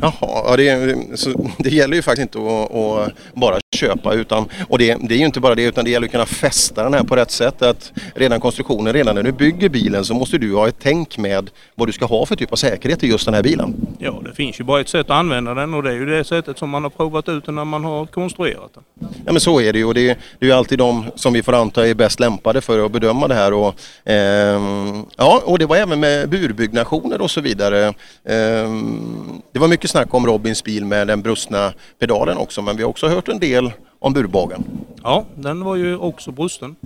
Jaha, 0.00 0.12
ja, 0.20 0.56
det, 0.56 1.18
så 1.18 1.50
det 1.58 1.70
gäller 1.70 1.96
ju 1.96 2.02
faktiskt 2.02 2.36
inte 2.36 2.38
att, 2.38 2.74
att 2.74 3.34
bara 3.34 3.58
köpa. 3.76 4.14
Utan, 4.14 4.48
och 4.68 4.78
det, 4.78 4.96
det 5.00 5.14
är 5.14 5.18
ju 5.18 5.24
inte 5.24 5.40
bara 5.40 5.54
det 5.54 5.62
utan 5.62 5.84
det 5.84 5.90
gäller 5.90 6.06
att 6.06 6.12
kunna 6.12 6.26
fästa 6.26 6.82
den 6.82 6.94
här 6.94 7.02
på 7.02 7.16
rätt 7.16 7.30
sätt. 7.30 7.62
Att 7.62 7.92
redan 8.14 8.40
konstruktionen, 8.40 8.92
redan 8.92 9.14
när 9.14 9.22
du 9.22 9.32
bygger 9.32 9.68
bilen 9.68 10.04
så 10.04 10.14
måste 10.14 10.38
du 10.38 10.54
ha 10.54 10.68
ett 10.68 10.76
tänk 10.82 11.18
med 11.18 11.50
vad 11.74 11.88
du 11.88 11.92
ska 11.92 12.06
ha 12.06 12.26
för 12.26 12.36
typ 12.36 12.52
av 12.52 12.56
säkerhet 12.56 13.04
i 13.04 13.06
just 13.06 13.24
den 13.24 13.34
här 13.34 13.42
bilen. 13.42 13.74
Ja, 13.98 14.22
det 14.24 14.34
finns 14.34 14.60
ju 14.60 14.64
bara 14.64 14.80
ett 14.80 14.88
sätt 14.88 15.00
att 15.00 15.10
använda 15.10 15.54
den 15.54 15.74
och 15.74 15.82
det 15.82 15.90
är 15.90 15.94
ju 15.94 16.06
det 16.06 16.24
sättet 16.24 16.58
som 16.58 16.70
man 16.70 16.82
har 16.82 16.90
provat 16.90 17.28
ut 17.28 17.46
när 17.46 17.64
man 17.64 17.84
har 17.84 18.06
konstruerat 18.06 18.74
den. 18.74 18.84
Ja 19.26 19.32
men 19.32 19.40
så 19.40 19.60
är 19.60 19.72
det 19.72 19.78
ju 19.78 19.84
och 19.84 19.94
det, 19.94 20.10
är 20.10 20.16
ju 20.40 20.52
alltid 20.52 20.78
de 20.78 21.04
som 21.14 21.32
vi 21.32 21.42
får 21.42 21.52
anta 21.54 21.88
är 21.88 21.94
bäst 21.94 22.20
lämpade 22.20 22.60
för 22.60 22.86
att 22.86 22.92
bedöma 22.92 23.28
det 23.28 23.34
här. 23.34 23.52
Och, 23.52 23.74
ehm, 24.04 25.04
ja, 25.16 25.42
och 25.44 25.58
det 25.58 25.66
var 25.66 25.76
även 25.76 26.00
med 26.00 26.28
burbyggnationer 26.28 27.20
och 27.20 27.30
så 27.30 27.40
vidare. 27.40 27.94
Ehm, 28.24 29.42
det 29.52 29.58
var 29.58 29.68
mycket 29.68 29.90
snack 29.90 30.14
om 30.14 30.26
Robins 30.26 30.64
bil 30.64 30.84
med 30.84 31.06
den 31.06 31.22
brustna 31.22 31.72
pedalen 31.98 32.36
också 32.36 32.62
men 32.62 32.76
vi 32.76 32.82
har 32.82 32.90
också 32.90 33.08
hört 33.08 33.28
en 33.28 33.38
del 33.38 33.67
om 33.98 34.12
burbågen. 34.12 34.64
Ja, 35.02 35.24
den 35.34 35.64
var 35.64 35.76
ju 35.76 35.96
också 35.96 36.32
brusten. 36.32 36.76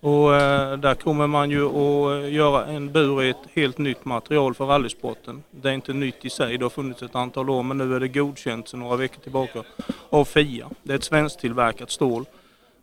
Och 0.00 0.34
eh, 0.36 0.78
där 0.78 0.94
kommer 0.94 1.26
man 1.26 1.50
ju 1.50 1.66
att 1.66 2.24
eh, 2.24 2.32
göra 2.32 2.66
en 2.66 2.92
bur 2.92 3.22
i 3.22 3.30
ett 3.30 3.36
helt 3.54 3.78
nytt 3.78 4.04
material 4.04 4.54
för 4.54 4.66
rallysporten. 4.66 5.42
Det 5.50 5.68
är 5.68 5.72
inte 5.72 5.92
nytt 5.92 6.24
i 6.24 6.30
sig, 6.30 6.58
det 6.58 6.64
har 6.64 6.70
funnits 6.70 7.02
ett 7.02 7.14
antal 7.14 7.50
år 7.50 7.62
men 7.62 7.78
nu 7.78 7.94
är 7.94 8.00
det 8.00 8.08
godkänt 8.08 8.68
sedan 8.68 8.80
några 8.80 8.96
veckor 8.96 9.20
tillbaka 9.20 9.62
av 10.10 10.24
FIA. 10.24 10.70
Det 10.82 10.92
är 10.92 10.96
ett 10.96 11.04
svensktillverkat 11.04 11.90
stål. 11.90 12.24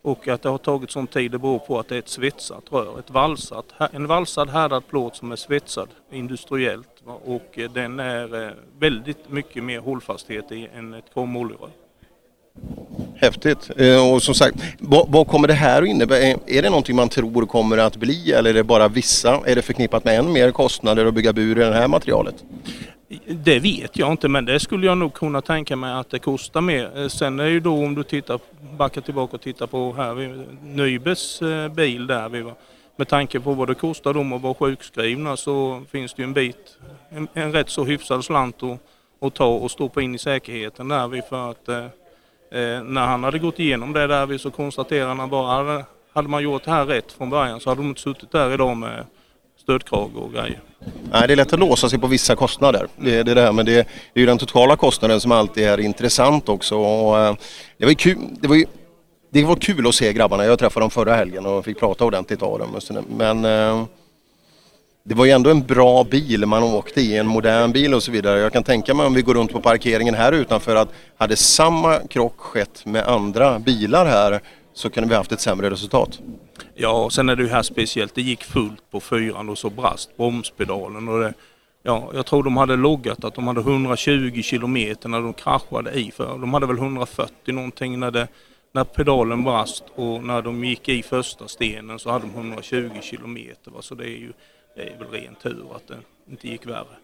Och 0.02 0.28
att 0.28 0.42
det 0.42 0.48
har 0.48 0.58
tagit 0.58 0.90
sån 0.90 1.06
tid 1.06 1.30
det 1.30 1.38
beror 1.38 1.58
på 1.58 1.78
att 1.78 1.88
det 1.88 1.94
är 1.94 1.98
ett 1.98 2.08
svetsat 2.08 2.64
rör. 2.70 2.98
Ett 2.98 3.10
valsat, 3.10 3.64
en 3.92 4.06
valsad 4.06 4.50
härdad 4.50 4.86
plåt 4.88 5.16
som 5.16 5.32
är 5.32 5.36
svetsad 5.36 5.88
industriellt. 6.10 7.02
Och 7.04 7.58
eh, 7.58 7.70
den 7.70 8.00
är 8.00 8.44
eh, 8.46 8.52
väldigt 8.78 9.30
mycket 9.30 9.64
mer 9.64 9.80
hållfasthet 9.80 10.52
i 10.52 10.68
än 10.74 10.94
ett 10.94 11.14
kromoljerör. 11.14 11.70
Häftigt. 13.16 13.70
Eh, 13.76 14.12
och 14.12 14.22
som 14.22 14.34
sagt, 14.34 14.56
vad, 14.78 15.08
vad, 15.08 15.26
kommer 15.26 15.48
det 15.48 15.54
här 15.54 15.82
att 15.82 15.88
innebära? 15.88 16.18
Eh, 16.18 16.36
är 16.46 16.62
det 16.62 16.70
någonting 16.70 16.96
man 16.96 17.08
tror 17.08 17.46
kommer 17.46 17.78
att 17.78 17.96
bli 17.96 18.32
eller 18.32 18.50
är 18.50 18.54
det 18.54 18.64
bara 18.64 18.88
vissa? 18.88 19.40
Är 19.46 19.54
det 19.54 19.62
förknippat 19.62 20.04
med 20.04 20.18
än 20.18 20.32
mer 20.32 20.50
kostnader 20.50 21.06
att 21.06 21.14
bygga 21.14 21.32
bur 21.32 21.58
i 21.58 21.64
det 21.64 21.74
här 21.74 21.88
materialet? 21.88 22.44
Det 23.28 23.58
vet 23.58 23.98
jag 23.98 24.10
inte 24.12 24.28
men 24.28 24.44
det 24.44 24.60
skulle 24.60 24.86
jag 24.86 24.98
nog 24.98 25.14
kunna 25.14 25.40
tänka 25.40 25.76
mig 25.76 25.92
att 25.92 26.10
det 26.10 26.18
kostar 26.18 26.60
mer. 26.60 26.98
Eh, 26.98 27.08
sen 27.08 27.40
är 27.40 27.46
ju 27.46 27.60
då 27.60 27.74
om 27.74 27.94
du 27.94 28.02
tittar, 28.02 28.38
backar 28.76 29.00
tillbaka 29.00 29.36
och 29.36 29.42
tittar 29.42 29.66
på 29.66 29.92
här, 29.92 30.44
Nybes 30.62 31.40
bil 31.76 32.06
där. 32.06 32.28
Vi 32.28 32.42
var, 32.42 32.54
med 32.96 33.08
tanke 33.08 33.40
på 33.40 33.52
vad 33.52 33.68
det 33.68 33.74
kostar 33.74 34.14
dem 34.14 34.32
att 34.32 34.42
vara 34.42 34.54
sjukskrivna 34.54 35.36
så 35.36 35.82
finns 35.90 36.14
det 36.14 36.22
ju 36.22 36.24
en 36.24 36.32
bit, 36.32 36.78
en, 37.10 37.28
en 37.34 37.52
rätt 37.52 37.70
så 37.70 37.84
hyfsad 37.84 38.24
slant 38.24 38.62
att, 38.62 38.78
att 39.20 39.34
ta 39.34 39.46
och 39.46 39.70
stoppa 39.70 40.02
in 40.02 40.14
i 40.14 40.18
säkerheten 40.18 40.88
där 40.88 41.28
för 41.28 41.50
att 41.50 41.68
Eh, 41.68 42.03
Eh, 42.54 42.82
när 42.82 43.06
han 43.06 43.24
hade 43.24 43.38
gått 43.38 43.58
igenom 43.58 43.92
det 43.92 44.06
där 44.06 44.38
så 44.38 44.50
konstaterade 44.50 45.14
han 45.14 45.30
bara 45.30 45.56
hade, 45.56 45.84
hade 46.12 46.28
man 46.28 46.42
gjort 46.42 46.64
det 46.64 46.70
här 46.70 46.86
rätt 46.86 47.12
från 47.12 47.30
början 47.30 47.60
så 47.60 47.70
hade 47.70 47.82
de 47.82 47.88
inte 47.88 48.00
suttit 48.00 48.32
där 48.32 48.54
idag 48.54 48.76
med 48.76 49.04
stödkrage 49.62 50.16
och 50.16 50.32
grejer. 50.32 50.60
Nej, 51.12 51.26
det 51.26 51.34
är 51.34 51.36
lätt 51.36 51.52
att 51.52 51.58
låsa 51.58 51.88
sig 51.88 51.98
på 51.98 52.06
vissa 52.06 52.36
kostnader. 52.36 52.86
Det, 52.96 53.22
det 53.22 53.30
är 53.30 53.34
det 53.34 53.40
här, 53.40 53.52
men 53.52 53.66
det, 53.66 53.72
det 53.72 53.86
är 54.14 54.20
ju 54.20 54.26
den 54.26 54.38
totala 54.38 54.76
kostnaden 54.76 55.20
som 55.20 55.32
alltid 55.32 55.64
är 55.64 55.80
intressant 55.80 56.48
också. 56.48 56.76
Och, 56.76 57.18
eh, 57.18 57.34
det 57.78 57.84
var 57.84 57.90
ju 57.90 57.96
kul. 57.96 58.18
Det 58.40 58.48
var, 58.48 58.56
ju, 58.56 58.66
det 59.30 59.44
var 59.44 59.56
kul 59.56 59.86
att 59.86 59.94
se 59.94 60.12
grabbarna. 60.12 60.44
Jag 60.44 60.58
träffade 60.58 60.84
dem 60.84 60.90
förra 60.90 61.14
helgen 61.14 61.46
och 61.46 61.64
fick 61.64 61.78
prata 61.78 62.04
ordentligt 62.04 62.42
av 62.42 62.58
dem. 62.58 63.04
Men 63.16 63.44
eh, 63.44 63.84
det 65.08 65.14
var 65.14 65.24
ju 65.24 65.30
ändå 65.30 65.50
en 65.50 65.62
bra 65.62 66.04
bil 66.04 66.46
man 66.46 66.62
åkte 66.62 67.00
i, 67.00 67.16
en 67.16 67.26
modern 67.26 67.72
bil 67.72 67.94
och 67.94 68.02
så 68.02 68.12
vidare. 68.12 68.38
Jag 68.38 68.52
kan 68.52 68.62
tänka 68.62 68.94
mig 68.94 69.06
om 69.06 69.14
vi 69.14 69.22
går 69.22 69.34
runt 69.34 69.52
på 69.52 69.60
parkeringen 69.60 70.14
här 70.14 70.32
utanför 70.32 70.76
att 70.76 70.88
hade 71.16 71.36
samma 71.36 71.98
krock 71.98 72.40
skett 72.40 72.86
med 72.86 73.08
andra 73.08 73.58
bilar 73.58 74.06
här 74.06 74.40
så 74.72 74.90
kunde 74.90 75.08
vi 75.08 75.14
haft 75.14 75.32
ett 75.32 75.40
sämre 75.40 75.70
resultat. 75.70 76.20
Ja, 76.74 77.04
och 77.04 77.12
sen 77.12 77.28
är 77.28 77.36
det 77.36 77.42
ju 77.42 77.48
här 77.48 77.62
speciellt. 77.62 78.14
Det 78.14 78.22
gick 78.22 78.44
fullt 78.44 78.90
på 78.90 79.00
fyran 79.00 79.48
och 79.48 79.58
så 79.58 79.70
brast 79.70 80.16
bromspedalen. 80.16 81.08
Och 81.08 81.20
det, 81.20 81.34
ja, 81.82 82.10
jag 82.14 82.26
tror 82.26 82.42
de 82.42 82.56
hade 82.56 82.76
loggat 82.76 83.24
att 83.24 83.34
de 83.34 83.46
hade 83.46 83.60
120 83.60 84.42
kilometer 84.42 85.08
när 85.08 85.20
de 85.20 85.32
kraschade 85.32 85.92
i 85.92 86.10
för. 86.10 86.38
De 86.38 86.54
hade 86.54 86.66
väl 86.66 86.76
140 86.76 87.32
någonting 87.46 88.00
när, 88.00 88.10
det, 88.10 88.28
när 88.72 88.84
pedalen 88.84 89.44
brast 89.44 89.84
och 89.94 90.24
när 90.24 90.42
de 90.42 90.64
gick 90.64 90.88
i 90.88 91.02
första 91.02 91.48
stenen 91.48 91.98
så 91.98 92.10
hade 92.10 92.26
de 92.26 92.34
120 92.34 92.90
kilometer. 93.02 93.72
Så 93.80 93.94
det 93.94 94.04
är 94.04 94.18
ju 94.18 94.32
det 94.74 94.82
är 94.82 94.98
väl 94.98 95.08
ren 95.08 95.34
tur 95.42 95.66
att 95.76 95.88
det 95.88 95.96
inte 96.30 96.48
gick 96.48 96.66
värre. 96.66 96.96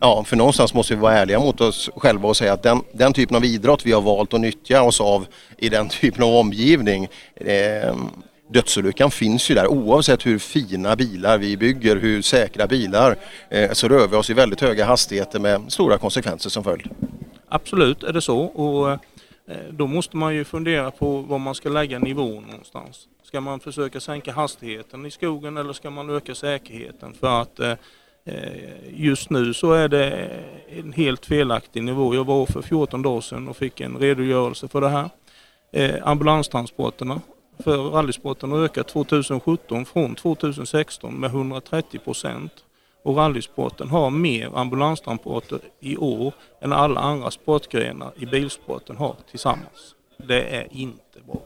Ja, 0.00 0.24
för 0.24 0.36
någonstans 0.36 0.74
måste 0.74 0.94
vi 0.94 1.00
vara 1.00 1.12
ärliga 1.12 1.40
mot 1.40 1.60
oss 1.60 1.90
själva 1.96 2.28
och 2.28 2.36
säga 2.36 2.52
att 2.52 2.62
den, 2.62 2.82
den 2.92 3.12
typen 3.12 3.36
av 3.36 3.44
idrott 3.44 3.86
vi 3.86 3.92
har 3.92 4.00
valt 4.00 4.34
att 4.34 4.40
nyttja 4.40 4.82
oss 4.82 5.00
av 5.00 5.26
i 5.56 5.68
den 5.68 5.88
typen 6.00 6.22
av 6.22 6.34
omgivning 6.34 7.08
eh, 7.34 7.94
Dödsolyckan 8.50 9.10
finns 9.10 9.50
ju 9.50 9.54
där 9.54 9.66
oavsett 9.66 10.26
hur 10.26 10.38
fina 10.38 10.96
bilar 10.96 11.38
vi 11.38 11.56
bygger, 11.56 11.96
hur 11.96 12.22
säkra 12.22 12.66
bilar 12.66 13.16
eh, 13.50 13.72
så 13.72 13.88
rör 13.88 14.08
vi 14.08 14.16
oss 14.16 14.30
i 14.30 14.34
väldigt 14.34 14.60
höga 14.60 14.84
hastigheter 14.84 15.38
med 15.38 15.72
stora 15.72 15.98
konsekvenser 15.98 16.50
som 16.50 16.64
följd. 16.64 16.90
Absolut 17.48 18.02
är 18.02 18.12
det 18.12 18.20
så 18.20 18.38
och 18.40 18.90
eh, 18.90 18.98
då 19.70 19.86
måste 19.86 20.16
man 20.16 20.34
ju 20.34 20.44
fundera 20.44 20.90
på 20.90 21.20
var 21.20 21.38
man 21.38 21.54
ska 21.54 21.68
lägga 21.68 21.98
nivån 21.98 22.42
någonstans. 22.42 23.08
Ska 23.28 23.40
man 23.40 23.60
försöka 23.60 24.00
sänka 24.00 24.32
hastigheten 24.32 25.06
i 25.06 25.10
skogen 25.10 25.56
eller 25.56 25.72
ska 25.72 25.90
man 25.90 26.10
öka 26.10 26.34
säkerheten? 26.34 27.14
För 27.14 27.42
att 27.42 27.60
eh, 27.60 27.72
eh 28.24 28.72
just 28.88 29.30
nu 29.30 29.54
så 29.54 29.72
är 29.72 29.88
det 29.88 30.30
en 30.68 30.92
helt 30.92 31.26
felaktig 31.26 31.84
nivå. 31.84 32.14
Jag 32.14 32.24
var 32.24 32.46
för 32.46 32.62
14 32.62 33.02
dagar 33.02 33.20
sedan 33.20 33.48
och 33.48 33.56
fick 33.56 33.80
en 33.80 33.98
redogörelse 33.98 34.68
för 34.68 34.80
det 34.80 34.88
här. 34.88 35.10
Eh, 35.72 36.08
ambulanstransporterna 36.08 37.20
för 37.58 37.76
rallysporten 37.76 38.52
har 38.52 38.58
ökat 38.58 38.88
2017 38.88 39.84
från 39.84 40.14
2016 40.14 41.14
med 41.14 41.30
130 41.30 41.98
procent. 41.98 42.52
Och 43.02 43.16
rallysporten 43.16 43.88
har 43.88 44.10
mer 44.10 44.50
ambulanstransporter 44.54 45.60
i 45.80 45.96
år 45.96 46.34
än 46.60 46.72
alla 46.72 47.00
andra 47.00 47.30
sportgrenar 47.30 48.12
i 48.16 48.26
bilsporten 48.26 48.96
har 48.96 49.16
tillsammans. 49.30 49.94
Det 50.16 50.42
är 50.42 50.68
inte 50.70 51.20
bra. 51.26 51.40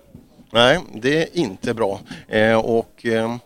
Nej, 0.55 0.79
det 0.95 1.23
är 1.23 1.39
inte 1.39 1.75
bra. 1.75 2.01
Eh, 2.29 2.59
och 2.59 3.07
eh, 3.07 3.37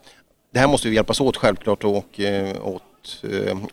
det 0.53 0.59
här 0.59 0.67
måste 0.67 0.89
vi 0.89 0.95
hjälpas 0.95 1.21
åt 1.21 1.37
självklart 1.37 1.83
och, 1.83 2.19
eh, 2.19 2.67
åt, 2.67 3.23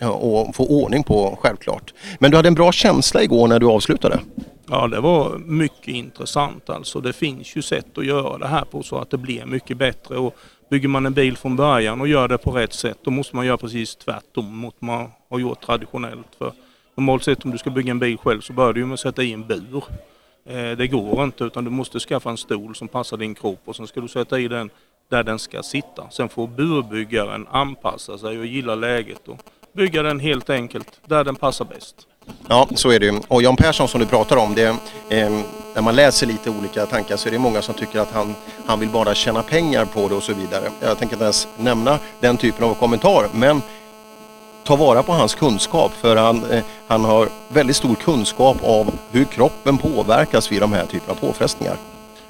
eh, 0.00 0.10
och 0.10 0.56
få 0.56 0.66
ordning 0.66 1.02
på 1.02 1.38
självklart. 1.42 1.94
Men 2.18 2.30
du 2.30 2.36
hade 2.36 2.48
en 2.48 2.54
bra 2.54 2.72
känsla 2.72 3.22
igår 3.22 3.48
när 3.48 3.60
du 3.60 3.66
avslutade? 3.66 4.20
Ja, 4.66 4.88
det 4.88 5.00
var 5.00 5.38
mycket 5.38 5.88
intressant 5.88 6.70
alltså. 6.70 7.00
Det 7.00 7.12
finns 7.12 7.56
ju 7.56 7.62
sätt 7.62 7.98
att 7.98 8.06
göra 8.06 8.38
det 8.38 8.46
här 8.46 8.64
på 8.64 8.82
så 8.82 8.98
att 8.98 9.10
det 9.10 9.18
blir 9.18 9.46
mycket 9.46 9.76
bättre. 9.76 10.16
Och 10.16 10.34
bygger 10.70 10.88
man 10.88 11.06
en 11.06 11.14
bil 11.14 11.36
från 11.36 11.56
början 11.56 12.00
och 12.00 12.08
gör 12.08 12.28
det 12.28 12.38
på 12.38 12.50
rätt 12.50 12.72
sätt, 12.72 12.98
då 13.02 13.10
måste 13.10 13.36
man 13.36 13.46
göra 13.46 13.56
precis 13.56 13.96
tvärtom 13.96 14.56
mot 14.56 14.74
vad 14.78 14.98
man 14.98 15.10
har 15.30 15.38
gjort 15.38 15.66
traditionellt. 15.66 16.34
För 16.38 16.52
normalt 16.94 17.24
sett 17.24 17.44
om 17.44 17.50
du 17.50 17.58
ska 17.58 17.70
bygga 17.70 17.90
en 17.90 17.98
bil 17.98 18.18
själv 18.18 18.40
så 18.40 18.52
börjar 18.52 18.72
du 18.72 18.86
med 18.86 18.94
att 18.94 19.00
sätta 19.00 19.22
i 19.22 19.32
en 19.32 19.46
bur. 19.46 19.84
Eh, 20.46 20.70
det 20.70 20.86
går 20.86 21.24
inte 21.24 21.44
utan 21.44 21.64
du 21.64 21.70
måste 21.70 22.00
skaffa 22.00 22.30
en 22.30 22.36
stol 22.36 22.74
som 22.74 22.88
passar 22.88 23.16
din 23.16 23.34
kropp 23.34 23.60
och 23.64 23.76
sen 23.76 23.86
ska 23.86 24.00
du 24.00 24.08
sätta 24.08 24.38
i 24.38 24.48
den 24.48 24.70
där 25.10 25.22
den 25.22 25.38
ska 25.38 25.62
sitta. 25.62 26.10
Sen 26.10 26.28
får 26.28 26.46
burbyggaren 26.46 27.46
anpassa 27.50 28.18
sig 28.18 28.38
och 28.38 28.46
gilla 28.46 28.74
läget 28.74 29.28
och 29.28 29.38
bygga 29.72 30.02
den 30.02 30.20
helt 30.20 30.50
enkelt 30.50 31.00
där 31.06 31.24
den 31.24 31.36
passar 31.36 31.64
bäst. 31.64 31.94
Ja, 32.48 32.68
så 32.74 32.90
är 32.90 33.00
det 33.00 33.06
ju. 33.06 33.20
Och 33.28 33.42
Jan 33.42 33.56
Persson 33.56 33.88
som 33.88 34.00
du 34.00 34.06
pratar 34.06 34.36
om, 34.36 34.54
det, 34.54 34.66
eh, 35.08 35.30
när 35.74 35.82
man 35.82 35.96
läser 35.96 36.26
lite 36.26 36.50
olika 36.50 36.86
tankar 36.86 37.16
så 37.16 37.28
är 37.28 37.32
det 37.32 37.38
många 37.38 37.62
som 37.62 37.74
tycker 37.74 37.98
att 37.98 38.12
han, 38.12 38.34
han 38.66 38.80
vill 38.80 38.88
bara 38.88 39.14
tjäna 39.14 39.42
pengar 39.42 39.84
på 39.84 40.08
det 40.08 40.14
och 40.14 40.22
så 40.22 40.34
vidare. 40.34 40.70
Jag 40.80 40.98
tänker 40.98 41.14
inte 41.14 41.24
ens 41.24 41.48
nämna 41.58 41.98
den 42.20 42.36
typen 42.36 42.64
av 42.64 42.74
kommentar, 42.74 43.28
men 43.34 43.62
ta 44.64 44.76
vara 44.76 45.02
på 45.02 45.12
hans 45.12 45.34
kunskap 45.34 45.92
för 45.92 46.16
han, 46.16 46.44
eh, 46.50 46.64
han 46.86 47.04
har 47.04 47.28
väldigt 47.48 47.76
stor 47.76 47.94
kunskap 47.94 48.56
av 48.62 48.98
hur 49.10 49.24
kroppen 49.24 49.78
påverkas 49.78 50.52
vid 50.52 50.60
de 50.60 50.72
här 50.72 50.86
typerna 50.86 51.12
av 51.12 51.26
påfrestningar. 51.26 51.76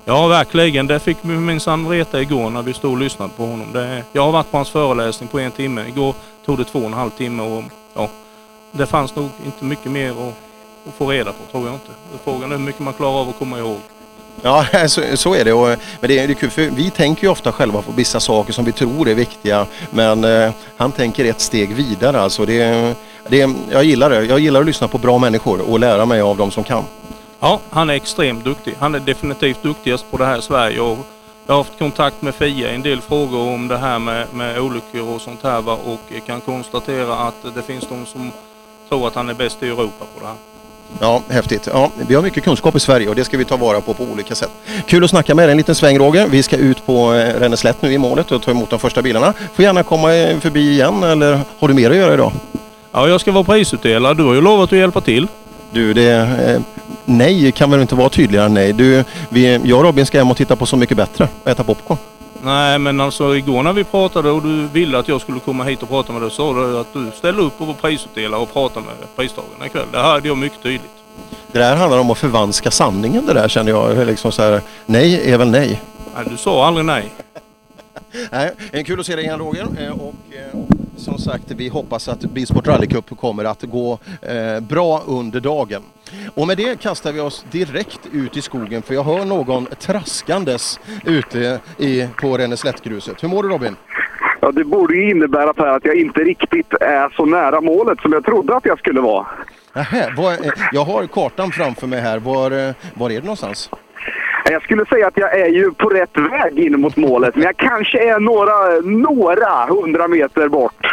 Ja, 0.04 0.26
verkligen. 0.26 0.86
Det 0.86 1.00
fick 1.00 1.16
vi 1.20 1.36
minsann 1.36 1.88
veta 1.88 2.22
igår 2.22 2.50
när 2.50 2.62
vi 2.62 2.74
stod 2.74 2.92
och 2.92 2.98
lyssnade 2.98 3.30
på 3.36 3.46
honom. 3.46 3.72
Det, 3.72 4.04
jag 4.12 4.22
har 4.22 4.32
varit 4.32 4.50
på 4.50 4.56
hans 4.56 4.70
föreläsning 4.70 5.28
på 5.28 5.38
en 5.38 5.50
timme. 5.50 5.84
Igår 5.88 6.14
tog 6.44 6.58
det 6.58 6.64
två 6.64 6.78
och 6.78 6.84
en 6.84 6.92
halv 6.92 7.10
timme 7.10 7.42
och 7.42 7.64
ja, 7.94 8.08
det 8.70 8.86
fanns 8.86 9.16
nog 9.16 9.28
inte 9.46 9.64
mycket 9.64 9.92
mer 9.92 10.10
att, 10.10 10.34
att 10.88 10.94
få 10.94 11.10
reda 11.10 11.32
på, 11.32 11.50
tror 11.50 11.66
jag 11.66 11.74
inte. 11.74 11.90
Frågan 12.24 12.52
är 12.52 12.56
hur 12.56 12.64
mycket 12.64 12.80
man 12.80 12.94
klarar 12.94 13.20
av 13.20 13.28
att 13.28 13.38
komma 13.38 13.58
ihåg. 13.58 13.80
Ja, 14.42 14.66
så, 14.88 15.02
så 15.14 15.34
är 15.34 15.44
det. 15.44 15.52
Och, 15.52 15.68
men 16.00 16.08
det 16.08 16.18
är, 16.18 16.26
det 16.26 16.32
är 16.32 16.34
kul 16.34 16.50
för 16.50 16.62
vi 16.62 16.90
tänker 16.90 17.22
ju 17.22 17.28
ofta 17.28 17.52
själva 17.52 17.82
på 17.82 17.92
vissa 17.92 18.20
saker 18.20 18.52
som 18.52 18.64
vi 18.64 18.72
tror 18.72 19.08
är 19.08 19.14
viktiga. 19.14 19.66
Men 19.90 20.24
eh, 20.24 20.52
han 20.76 20.92
tänker 20.92 21.24
ett 21.24 21.40
steg 21.40 21.74
vidare 21.74 22.20
alltså. 22.20 22.46
Det, 22.46 22.94
det, 23.28 23.54
jag 23.70 23.84
gillar 23.84 24.10
det. 24.10 24.24
Jag 24.24 24.38
gillar 24.38 24.60
att 24.60 24.66
lyssna 24.66 24.88
på 24.88 24.98
bra 24.98 25.18
människor 25.18 25.70
och 25.70 25.80
lära 25.80 26.06
mig 26.06 26.20
av 26.20 26.36
dem 26.36 26.50
som 26.50 26.64
kan. 26.64 26.84
Ja, 27.40 27.60
han 27.70 27.90
är 27.90 27.94
extremt 27.94 28.44
duktig. 28.44 28.74
Han 28.78 28.94
är 28.94 29.00
definitivt 29.00 29.62
duktigast 29.62 30.10
på 30.10 30.16
det 30.16 30.26
här 30.26 30.38
i 30.38 30.42
Sverige. 30.42 30.80
Och 30.80 30.98
jag 31.46 31.54
har 31.54 31.62
haft 31.62 31.78
kontakt 31.78 32.22
med 32.22 32.34
Fia 32.34 32.72
i 32.72 32.74
en 32.74 32.82
del 32.82 33.00
frågor 33.00 33.54
om 33.54 33.68
det 33.68 33.78
här 33.78 33.98
med, 33.98 34.26
med 34.34 34.58
olyckor 34.58 35.14
och 35.14 35.20
sånt 35.20 35.42
här 35.42 35.60
va? 35.60 35.78
och 35.84 36.26
kan 36.26 36.40
konstatera 36.40 37.16
att 37.16 37.54
det 37.54 37.62
finns 37.62 37.86
de 37.88 38.06
som 38.06 38.32
tror 38.88 39.06
att 39.06 39.14
han 39.14 39.28
är 39.28 39.34
bäst 39.34 39.62
i 39.62 39.68
Europa 39.68 40.04
på 40.14 40.20
det 40.20 40.26
här. 40.26 40.53
Ja, 41.00 41.22
häftigt. 41.28 41.68
Ja, 41.72 41.90
vi 42.08 42.14
har 42.14 42.22
mycket 42.22 42.44
kunskap 42.44 42.76
i 42.76 42.80
Sverige 42.80 43.08
och 43.08 43.14
det 43.14 43.24
ska 43.24 43.36
vi 43.38 43.44
ta 43.44 43.56
vara 43.56 43.80
på 43.80 43.94
på 43.94 44.04
olika 44.04 44.34
sätt. 44.34 44.50
Kul 44.86 45.04
att 45.04 45.10
snacka 45.10 45.34
med 45.34 45.44
dig 45.44 45.50
en 45.50 45.56
liten 45.56 45.74
sväng 45.74 45.98
Roger. 45.98 46.28
Vi 46.28 46.42
ska 46.42 46.56
ut 46.56 46.86
på 46.86 47.14
eh, 47.14 47.40
Ränneslätt 47.40 47.82
nu 47.82 47.92
i 47.92 47.98
målet 47.98 48.32
och 48.32 48.42
ta 48.42 48.50
emot 48.50 48.70
de 48.70 48.78
första 48.78 49.02
bilarna. 49.02 49.32
Får 49.54 49.64
gärna 49.64 49.82
komma 49.82 50.14
eh, 50.14 50.38
förbi 50.40 50.70
igen 50.70 51.02
eller 51.02 51.40
har 51.58 51.68
du 51.68 51.74
mer 51.74 51.90
att 51.90 51.96
göra 51.96 52.14
idag? 52.14 52.32
Ja, 52.92 53.08
jag 53.08 53.20
ska 53.20 53.32
vara 53.32 53.44
prisutdelare. 53.44 54.14
Du 54.14 54.22
har 54.22 54.34
ju 54.34 54.40
lovat 54.40 54.72
att 54.72 54.78
hjälpa 54.78 55.00
till. 55.00 55.28
Du, 55.70 55.94
det... 55.94 56.12
Eh, 56.12 56.60
nej 57.04 57.52
kan 57.52 57.70
väl 57.70 57.80
inte 57.80 57.94
vara 57.94 58.08
tydligare 58.08 58.46
än 58.46 58.54
nej. 58.54 58.72
Du, 58.72 59.04
vi, 59.28 59.60
jag 59.64 59.78
och 59.78 59.84
Robin 59.84 60.06
ska 60.06 60.18
hem 60.18 60.30
och 60.30 60.36
titta 60.36 60.56
på 60.56 60.66
Så 60.66 60.76
mycket 60.76 60.96
bättre 60.96 61.28
och 61.42 61.50
äta 61.50 61.64
popcorn. 61.64 61.98
Nej, 62.44 62.78
men 62.78 63.00
alltså 63.00 63.36
igår 63.36 63.62
när 63.62 63.72
vi 63.72 63.84
pratade 63.84 64.30
och 64.30 64.42
du 64.42 64.66
ville 64.66 64.98
att 64.98 65.08
jag 65.08 65.20
skulle 65.20 65.40
komma 65.40 65.64
hit 65.64 65.82
och 65.82 65.88
prata 65.88 66.12
med 66.12 66.22
dig 66.22 66.30
så 66.30 66.36
sa 66.36 66.60
du 66.60 66.78
att 66.78 66.92
du 66.92 67.10
ställde 67.18 67.42
upp 67.42 67.60
och 67.60 67.66
var 67.66 67.74
prisutdelare 67.74 68.40
och 68.40 68.52
prata 68.52 68.80
med 68.80 68.94
pristagarna 69.16 69.66
ikväll. 69.66 69.86
Det 69.92 69.98
hörde 69.98 70.28
jag 70.28 70.38
mycket 70.38 70.62
tydligt. 70.62 70.90
Det 71.52 71.58
där 71.58 71.76
handlar 71.76 71.98
om 71.98 72.10
att 72.10 72.18
förvanska 72.18 72.70
sanningen 72.70 73.26
det 73.26 73.32
där 73.32 73.48
känner 73.48 73.70
jag. 73.70 74.06
Liksom 74.06 74.32
så 74.32 74.42
här, 74.42 74.60
nej 74.86 75.32
är 75.32 75.38
väl 75.38 75.50
nej. 75.50 75.82
Nej, 76.16 76.24
du 76.30 76.36
sa 76.36 76.66
aldrig 76.66 76.86
nej. 76.86 77.12
Nej, 78.72 78.84
kul 78.84 79.00
att 79.00 79.06
se 79.06 79.16
dig 79.16 79.24
igen 79.24 79.38
Roger. 79.38 79.66
Eh, 79.78 79.90
Och 79.90 80.14
eh, 80.30 80.60
som 80.96 81.18
sagt, 81.18 81.50
vi 81.50 81.68
hoppas 81.68 82.08
att 82.08 82.20
Bilsport 82.20 82.66
Rally 82.66 82.86
Cup 82.86 83.18
kommer 83.20 83.44
att 83.44 83.62
gå 83.62 83.98
eh, 84.22 84.60
bra 84.60 85.02
under 85.06 85.40
dagen. 85.40 85.82
Och 86.34 86.46
med 86.46 86.56
det 86.56 86.80
kastar 86.80 87.12
vi 87.12 87.20
oss 87.20 87.46
direkt 87.50 88.00
ut 88.12 88.36
i 88.36 88.42
skogen 88.42 88.82
för 88.82 88.94
jag 88.94 89.04
hör 89.04 89.24
någon 89.24 89.66
traskandes 89.66 90.80
ute 91.04 91.60
i, 91.78 92.08
på 92.20 92.38
Ränneslättgruset. 92.38 93.22
Hur 93.22 93.28
mår 93.28 93.42
du 93.42 93.48
Robin? 93.48 93.76
Ja, 94.40 94.52
det 94.52 94.64
borde 94.64 94.94
ju 94.94 95.10
innebära 95.10 95.54
Per 95.54 95.66
att 95.66 95.84
jag 95.84 95.96
inte 95.96 96.20
riktigt 96.20 96.72
är 96.80 97.16
så 97.16 97.26
nära 97.26 97.60
målet 97.60 98.00
som 98.00 98.12
jag 98.12 98.24
trodde 98.24 98.56
att 98.56 98.64
jag 98.64 98.78
skulle 98.78 99.00
vara. 99.00 99.26
Nähä, 99.72 100.12
jag 100.72 100.84
har 100.84 101.06
kartan 101.06 101.50
framför 101.50 101.86
mig 101.86 102.00
här. 102.00 102.18
Var, 102.18 102.50
eh, 102.50 102.74
var 102.94 103.10
är 103.10 103.14
du 103.14 103.20
någonstans? 103.20 103.70
Jag 104.50 104.62
skulle 104.62 104.86
säga 104.86 105.06
att 105.06 105.18
jag 105.18 105.38
är 105.40 105.48
ju 105.48 105.72
på 105.72 105.88
rätt 105.88 106.18
väg 106.18 106.58
in 106.58 106.80
mot 106.80 106.96
målet, 106.96 107.34
men 107.34 107.44
jag 107.44 107.56
kanske 107.56 107.98
är 108.14 108.20
några, 108.20 108.80
några 108.80 109.66
hundra 109.66 110.08
meter 110.08 110.48
bort. 110.48 110.86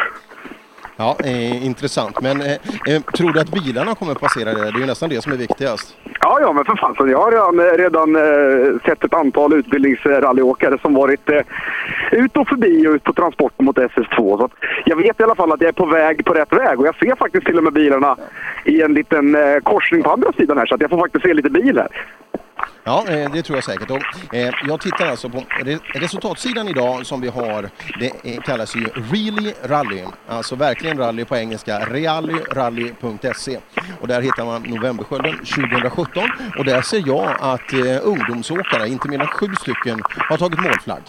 Ja, 0.98 1.18
eh, 1.24 1.66
intressant. 1.66 2.22
Men 2.22 2.42
eh, 2.42 2.52
eh, 2.88 3.02
tror 3.02 3.32
du 3.34 3.40
att 3.40 3.52
bilarna 3.52 3.96
kommer 3.96 4.14
passera 4.14 4.54
det? 4.54 4.72
Det 4.72 4.78
är 4.78 4.80
ju 4.80 4.86
nästan 4.86 5.10
det 5.10 5.22
som 5.22 5.34
är 5.34 5.38
viktigast. 5.38 5.98
Ja, 6.22 6.38
ja, 6.42 6.54
men 6.54 6.66
för. 6.66 6.96
Så 6.98 7.08
jag 7.08 7.18
har 7.18 7.32
redan, 7.32 7.78
redan 7.78 8.16
eh, 8.16 8.82
sett 8.86 9.04
ett 9.04 9.14
antal 9.14 9.54
utbildningsrallyåkare 9.54 10.78
som 10.82 10.94
varit 10.94 11.30
eh, 11.30 11.42
ut 12.12 12.38
och 12.38 12.48
förbi 12.48 12.88
och 12.88 12.92
ut 12.92 13.04
på 13.04 13.14
transport 13.14 13.60
mot 13.60 13.78
SS2. 13.78 14.38
Så 14.38 14.50
jag 14.86 14.96
vet 14.96 15.20
i 15.20 15.24
alla 15.24 15.36
fall 15.36 15.52
att 15.52 15.62
jag 15.62 15.68
är 15.68 15.74
på 15.74 15.86
väg 15.86 16.26
på 16.26 16.34
rätt 16.34 16.54
väg 16.54 16.80
och 16.80 16.88
jag 16.88 16.96
ser 16.96 17.16
faktiskt 17.16 17.46
till 17.46 17.58
och 17.58 17.64
med 17.64 17.74
bilarna 17.74 18.18
i 18.66 18.82
en 18.82 18.94
liten 18.94 19.36
eh, 19.36 19.60
korsning 19.64 20.04
på 20.04 20.12
andra 20.12 20.32
sidan 20.34 20.58
här 20.58 20.66
så 20.66 20.76
att 20.76 20.82
jag 20.82 20.90
får 20.90 20.98
faktiskt 20.98 21.26
se 21.26 21.34
lite 21.34 21.50
bil 21.50 21.78
här. 21.78 21.88
Ja, 22.84 23.06
eh, 23.08 23.32
det 23.32 23.42
tror 23.42 23.58
jag 23.58 23.64
säkert. 23.64 23.90
Och, 23.90 24.36
eh, 24.36 24.54
jag 24.68 24.82
tittar 24.82 25.08
alltså 25.08 25.30
på 25.30 25.44
resultatsidan 25.94 26.68
idag 26.68 27.06
som 27.06 27.22
vi 27.22 27.28
har. 27.28 27.70
Det 28.00 28.12
eh, 28.24 28.42
kallas 28.42 28.76
ju 28.76 28.86
Really 28.86 29.54
Rally, 29.64 30.04
alltså 30.28 30.56
verkligen 30.56 30.98
rally 30.98 31.26
på 31.26 31.36
engelska. 31.36 31.80
Reallyrally.se 31.80 33.60
och 34.02 34.08
där 34.08 34.22
hittar 34.22 34.46
man 34.46 34.62
Novemberskölden 34.62 35.38
2017 35.38 36.24
och 36.58 36.66
där 36.66 36.82
ser 36.82 37.04
jag 37.08 37.36
att 37.40 37.74
ungdomsåkare, 38.04 38.88
inte 38.88 39.10
mindre 39.10 39.28
än 39.28 39.34
sju 39.34 39.48
stycken, 39.62 40.02
har 40.30 40.38
tagit 40.38 40.60
målflagg. 40.60 41.02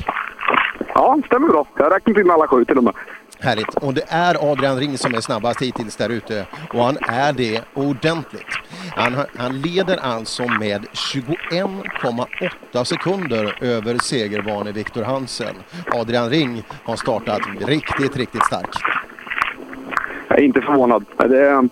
Ja, 0.95 1.19
stämmer 1.27 1.49
bra. 1.49 1.67
Jag 1.77 1.93
räknar 1.95 2.15
till 2.15 2.25
med 2.27 2.35
alla 2.35 2.49
sju 2.49 2.65
till 2.65 2.79
och 2.79 2.85
med. 2.85 2.95
Härligt. 3.43 3.75
Och 3.75 3.95
det 3.95 4.05
är 4.09 4.53
Adrian 4.53 4.77
Ring 4.77 4.99
som 4.99 5.15
är 5.15 5.21
snabbast 5.21 5.63
hittills 5.63 5.97
där 5.97 6.09
ute 6.09 6.47
och 6.73 6.85
han 6.85 6.97
är 7.01 7.33
det 7.33 7.61
ordentligt. 7.75 8.59
Han, 8.97 9.13
han 9.37 9.61
leder 9.61 9.97
alltså 9.97 10.43
med 10.43 10.87
21,8 10.93 12.85
sekunder 12.85 13.57
över 13.61 13.99
segervane 13.99 14.73
Viktor 14.73 15.03
Hansen. 15.03 15.55
Adrian 15.95 16.31
Ring 16.31 16.63
har 16.85 16.97
startat 16.97 17.41
riktigt, 17.61 18.17
riktigt 18.17 18.45
starkt. 18.45 18.79
Jag 20.29 20.39
är 20.39 20.43
inte 20.43 20.61
förvånad. 20.61 21.05
Det 21.17 21.25
är, 21.25 21.69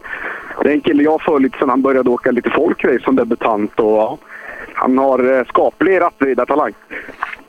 det 0.62 0.70
är 0.70 0.74
en 0.74 0.80
kille 0.80 1.02
jag 1.02 1.11
har 1.11 1.18
följt 1.18 1.54
sedan 1.54 1.68
han 1.68 1.83
började 1.83 2.11
åka 2.11 2.30
lite 2.30 2.50
folkrace 2.50 3.04
som 3.04 3.16
debutant 3.16 3.80
och 3.80 3.96
ja, 3.96 4.18
han 4.80 4.98
har 4.98 5.38
eh, 5.38 5.44
skaplig 5.44 6.00
rattridartalang. 6.00 6.72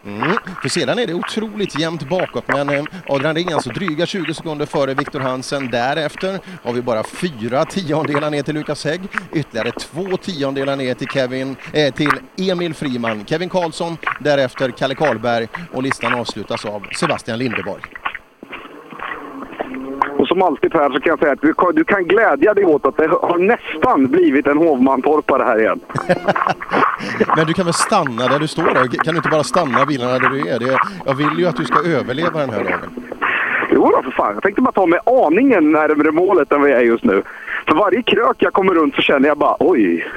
Mm. 0.05 0.37
För 0.61 0.69
sedan 0.69 0.99
är 0.99 1.07
det 1.07 1.13
otroligt 1.13 1.79
jämnt 1.79 2.09
bakåt 2.09 2.43
men 2.47 2.69
eh, 2.69 2.83
Adrian 3.07 3.35
Ring 3.35 3.53
alltså 3.53 3.69
dryga 3.69 4.05
20 4.05 4.33
sekunder 4.33 4.65
före 4.65 4.93
Viktor 4.93 5.19
Hansen. 5.19 5.69
Därefter 5.71 6.39
har 6.63 6.73
vi 6.73 6.81
bara 6.81 7.03
fyra 7.03 7.65
tiondelar 7.65 8.29
ner 8.29 8.43
till 8.43 8.55
Lukas 8.55 8.85
Hägg, 8.85 9.01
ytterligare 9.33 9.71
två 9.71 10.17
tiondelar 10.17 10.75
ner 10.75 10.93
till, 10.93 11.07
Kevin, 11.07 11.55
eh, 11.73 11.93
till 11.93 12.11
Emil 12.37 12.73
Friman, 12.73 13.25
Kevin 13.25 13.49
Karlsson, 13.49 13.97
därefter 14.19 14.69
Kalle 14.69 14.95
Karlberg 14.95 15.47
och 15.73 15.83
listan 15.83 16.13
avslutas 16.13 16.65
av 16.65 16.83
Sebastian 16.99 17.39
Lindeborg. 17.39 17.81
Och 20.21 20.27
som 20.27 20.41
alltid 20.41 20.71
Per 20.71 20.89
så 20.89 20.99
kan 20.99 21.09
jag 21.09 21.19
säga 21.19 21.31
att 21.31 21.41
du 21.41 21.53
kan, 21.53 21.75
du 21.75 21.83
kan 21.83 22.03
glädja 22.03 22.53
dig 22.53 22.65
åt 22.65 22.85
att 22.85 22.97
det 22.97 23.07
har 23.07 23.37
nästan 23.37 24.07
blivit 24.07 24.47
en 24.47 24.57
hovmantorpare 24.57 25.43
här 25.43 25.59
igen. 25.59 25.79
Men 27.35 27.47
du 27.47 27.53
kan 27.53 27.65
väl 27.65 27.73
stanna 27.73 28.27
där 28.27 28.39
du 28.39 28.47
står 28.47 28.63
då? 28.63 29.03
Kan 29.03 29.13
du 29.13 29.17
inte 29.17 29.29
bara 29.29 29.43
stanna 29.43 29.85
bilarna 29.85 30.19
där 30.19 30.29
du 30.29 30.49
är? 30.49 30.59
Det, 30.59 30.77
jag 31.05 31.13
vill 31.13 31.39
ju 31.39 31.45
att 31.45 31.55
du 31.55 31.65
ska 31.65 31.79
överleva 31.79 32.39
den 32.39 32.49
här 32.49 32.63
dagen. 32.63 33.09
Jo 33.71 33.91
då, 33.95 34.01
för 34.03 34.11
fan. 34.11 34.33
Jag 34.33 34.43
tänkte 34.43 34.61
bara 34.61 34.71
ta 34.71 34.85
mig 34.85 34.99
aningen 35.05 35.71
närmare 35.71 36.11
målet 36.11 36.51
än 36.51 36.61
vad 36.61 36.69
jag 36.69 36.79
är 36.79 36.85
just 36.85 37.03
nu. 37.03 37.23
För 37.67 37.75
varje 37.75 38.01
krök 38.01 38.35
jag 38.37 38.53
kommer 38.53 38.73
runt 38.73 38.95
så 38.95 39.01
känner 39.01 39.27
jag 39.27 39.37
bara 39.37 39.55
oj. 39.59 40.07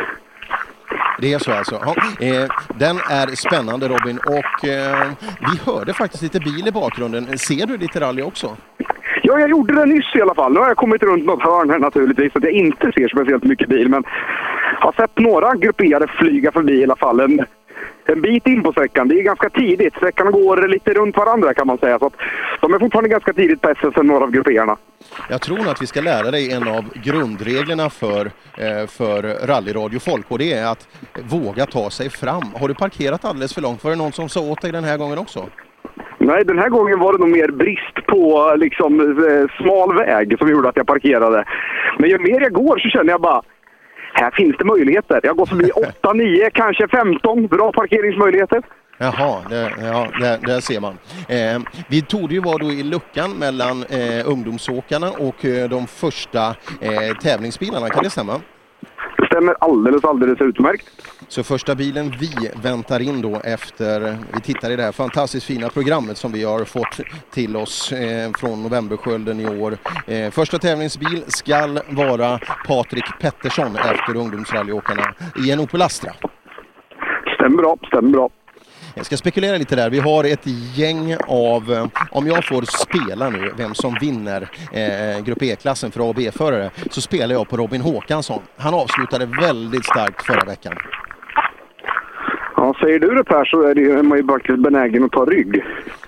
Det 1.21 1.33
är 1.33 1.39
så 1.39 1.53
alltså. 1.53 1.81
Ja, 1.85 2.27
eh, 2.27 2.51
den 2.75 2.97
är 2.97 3.37
spännande 3.37 3.89
Robin 3.89 4.19
och 4.19 4.69
eh, 4.69 5.11
vi 5.41 5.73
hörde 5.73 5.93
faktiskt 5.93 6.23
lite 6.23 6.41
bil 6.41 6.69
i 6.69 6.73
bakgrunden. 6.73 7.39
Ser 7.39 7.67
du 7.67 7.77
lite 7.77 8.01
rally 8.01 8.23
också? 8.23 8.57
Ja, 9.27 9.41
jag 9.41 9.51
gjorde 9.51 9.75
det 9.75 9.87
nyss 9.87 10.17
i 10.17 10.21
alla 10.21 10.35
fall. 10.35 10.53
Nu 10.53 10.61
har 10.61 10.69
jag 10.69 10.77
kommit 10.77 11.03
runt 11.03 11.25
något 11.25 11.43
hörn 11.43 11.71
här 11.71 11.79
naturligtvis 11.79 12.33
så 12.33 12.39
att 12.39 12.45
jag 12.45 12.53
inte 12.53 12.93
ser 12.93 13.09
speciellt 13.09 13.45
mycket 13.45 13.69
bil. 13.69 13.89
Men 13.89 14.05
jag 14.81 14.87
har 14.87 14.93
sett 14.93 15.19
några 15.19 15.55
grupperade 15.55 16.07
flyga 16.09 16.53
förbi 16.53 16.73
i 16.73 16.85
alla 16.85 16.97
fall. 16.97 17.21
En, 17.21 17.41
en 18.05 18.21
bit 18.21 18.47
in 18.47 18.63
på 18.63 18.73
sträckan. 18.73 19.09
Det 19.09 19.15
är 19.15 19.23
ganska 19.23 19.51
tidigt. 19.51 19.97
Sträckan 19.97 20.33
går 20.33 20.69
lite 20.69 20.95
runt 20.95 21.17
varandra 21.17 21.55
kan 21.55 21.67
man 21.67 21.79
säga. 21.79 21.99
Så 21.99 22.07
att 22.07 22.13
de 22.61 22.75
är 22.75 22.79
fortfarande 22.79 23.09
ganska 23.09 23.33
tidigt 23.33 23.61
på 23.61 23.69
SS, 23.69 23.97
några 23.97 24.25
av 24.25 24.31
grupperarna. 24.31 24.77
Jag 25.31 25.41
tror 25.43 25.57
nog 25.57 25.69
att 25.69 25.83
vi 25.83 25.87
ska 25.87 26.01
lära 26.01 26.31
dig 26.31 26.53
en 26.53 26.69
av 26.69 26.85
grundreglerna 26.95 27.91
för, 27.91 28.27
eh, 28.59 28.87
för 28.87 29.47
rallyradio 29.47 29.99
folk 29.99 30.31
och 30.31 30.39
det 30.39 30.53
är 30.53 30.67
att 30.67 30.89
våga 31.31 31.67
ta 31.67 31.91
sig 31.91 32.11
fram. 32.11 32.45
Har 32.61 32.69
du 32.69 32.75
parkerat 32.75 33.25
alldeles 33.25 33.55
för 33.55 33.63
långt? 33.63 33.85
Var 33.85 33.91
det 33.91 33.97
någon 33.97 34.13
som 34.13 34.29
sa 34.29 34.41
åt 34.41 34.61
dig 34.63 34.73
den 34.73 34.85
här 34.85 34.99
gången 34.99 35.19
också? 35.19 35.49
Nej, 36.19 36.45
den 36.45 36.59
här 36.59 36.69
gången 36.69 36.99
var 36.99 37.13
det 37.13 37.19
nog 37.19 37.29
mer 37.29 37.49
brist 37.49 38.07
på 38.07 38.55
liksom, 38.57 39.01
eh, 39.01 39.63
smal 39.63 39.97
väg 39.97 40.39
som 40.39 40.49
gjorde 40.49 40.69
att 40.69 40.77
jag 40.77 40.87
parkerade. 40.87 41.45
Men 41.99 42.11
ju 42.11 42.19
mer 42.19 42.41
jag 42.41 42.53
går 42.53 42.79
så 42.79 42.89
känner 42.89 43.11
jag 43.11 43.21
bara 43.21 43.43
här 44.13 44.31
finns 44.31 44.57
det 44.59 44.65
möjligheter. 44.65 45.21
Jag 45.23 45.37
går 45.37 45.47
förbi 45.47 45.71
8, 46.01 46.13
9, 46.13 46.51
kanske 46.51 46.89
15 46.89 47.47
bra 47.47 47.73
parkeringsmöjligheter. 47.73 48.63
Jaha, 48.99 49.43
det, 49.49 49.73
ja, 49.83 50.09
där, 50.21 50.39
där 50.47 50.61
ser 50.61 50.81
man. 50.81 50.99
Eh, 51.29 51.83
vi 51.89 52.03
tog 52.03 52.33
ju 52.33 52.41
vara 52.41 52.59
då 52.59 52.71
i 52.71 52.83
luckan 52.83 53.31
mellan 53.31 53.83
eh, 53.83 54.31
ungdomsåkarna 54.33 55.11
och 55.11 55.45
eh, 55.45 55.69
de 55.69 55.87
första 55.87 56.49
eh, 56.81 57.17
tävlingsbilarna, 57.23 57.89
kan 57.89 58.05
det 58.05 58.11
stämma? 58.11 58.41
Det 59.17 59.27
stämmer 59.27 59.55
alldeles, 59.61 60.05
alldeles 60.05 60.41
utmärkt. 60.41 60.87
Så 61.29 61.43
första 61.43 61.75
bilen 61.75 62.15
vi 62.21 62.51
väntar 62.63 63.01
in 63.01 63.23
då 63.23 63.41
efter, 63.45 64.17
vi 64.35 64.41
tittar 64.41 64.71
i 64.71 64.77
det 64.77 64.83
här 64.83 64.93
fantastiskt 64.93 65.47
fina 65.47 65.69
programmet 65.69 66.17
som 66.17 66.33
vi 66.33 66.45
har 66.45 66.65
fått 66.65 67.01
till 67.31 67.57
oss 67.57 67.93
eh, 67.93 68.31
från 68.39 68.63
Novemberskölden 68.63 69.41
i 69.41 69.47
år. 69.47 69.77
Eh, 70.07 70.31
första 70.31 70.59
tävlingsbil 70.59 71.25
skall 71.27 71.81
vara 71.89 72.39
Patrik 72.67 73.05
Pettersson 73.21 73.77
efter 73.77 74.17
ungdomsrallyåkarna 74.17 75.15
i 75.47 75.51
en 75.51 75.61
Opel 75.61 75.83
Astra. 75.83 76.13
Stämmer 77.35 77.57
bra, 77.57 77.77
stämmer 77.87 78.11
bra. 78.11 78.31
Jag 78.97 79.07
ska 79.07 79.17
spekulera 79.17 79.57
lite 79.57 79.77
där. 79.77 79.91
Vi 79.91 79.99
har 79.99 80.25
ett 80.25 80.47
gäng 80.77 81.17
av, 81.29 81.73
eh, 81.73 81.87
om 82.11 82.27
jag 82.27 82.45
får 82.45 82.63
spela 82.63 83.31
nu, 83.31 83.53
vem 83.57 83.75
som 83.75 83.97
vinner 84.01 84.51
eh, 84.73 85.25
Grupp 85.25 85.43
E-klassen 85.43 85.91
för 85.91 86.01
A 86.01 86.05
och 86.05 86.15
B-förare, 86.15 86.71
så 86.91 87.01
spelar 87.01 87.35
jag 87.35 87.49
på 87.49 87.57
Robin 87.57 87.81
Håkansson. 87.81 88.43
Han 88.57 88.75
avslutade 88.75 89.27
väldigt 89.27 89.85
starkt 89.85 90.23
förra 90.23 90.45
veckan. 90.45 90.73
Ja, 92.57 92.75
säger 92.81 92.99
du 92.99 93.15
det 93.15 93.25
Per 93.25 93.45
så 93.45 93.63
är, 93.63 93.75
det, 93.75 93.91
är 93.91 94.03
man 94.03 94.19
ju 94.19 94.27
faktiskt 94.27 94.59
benägen 94.59 95.05
att 95.05 95.13
ta 95.13 95.25
rygg. 95.25 95.65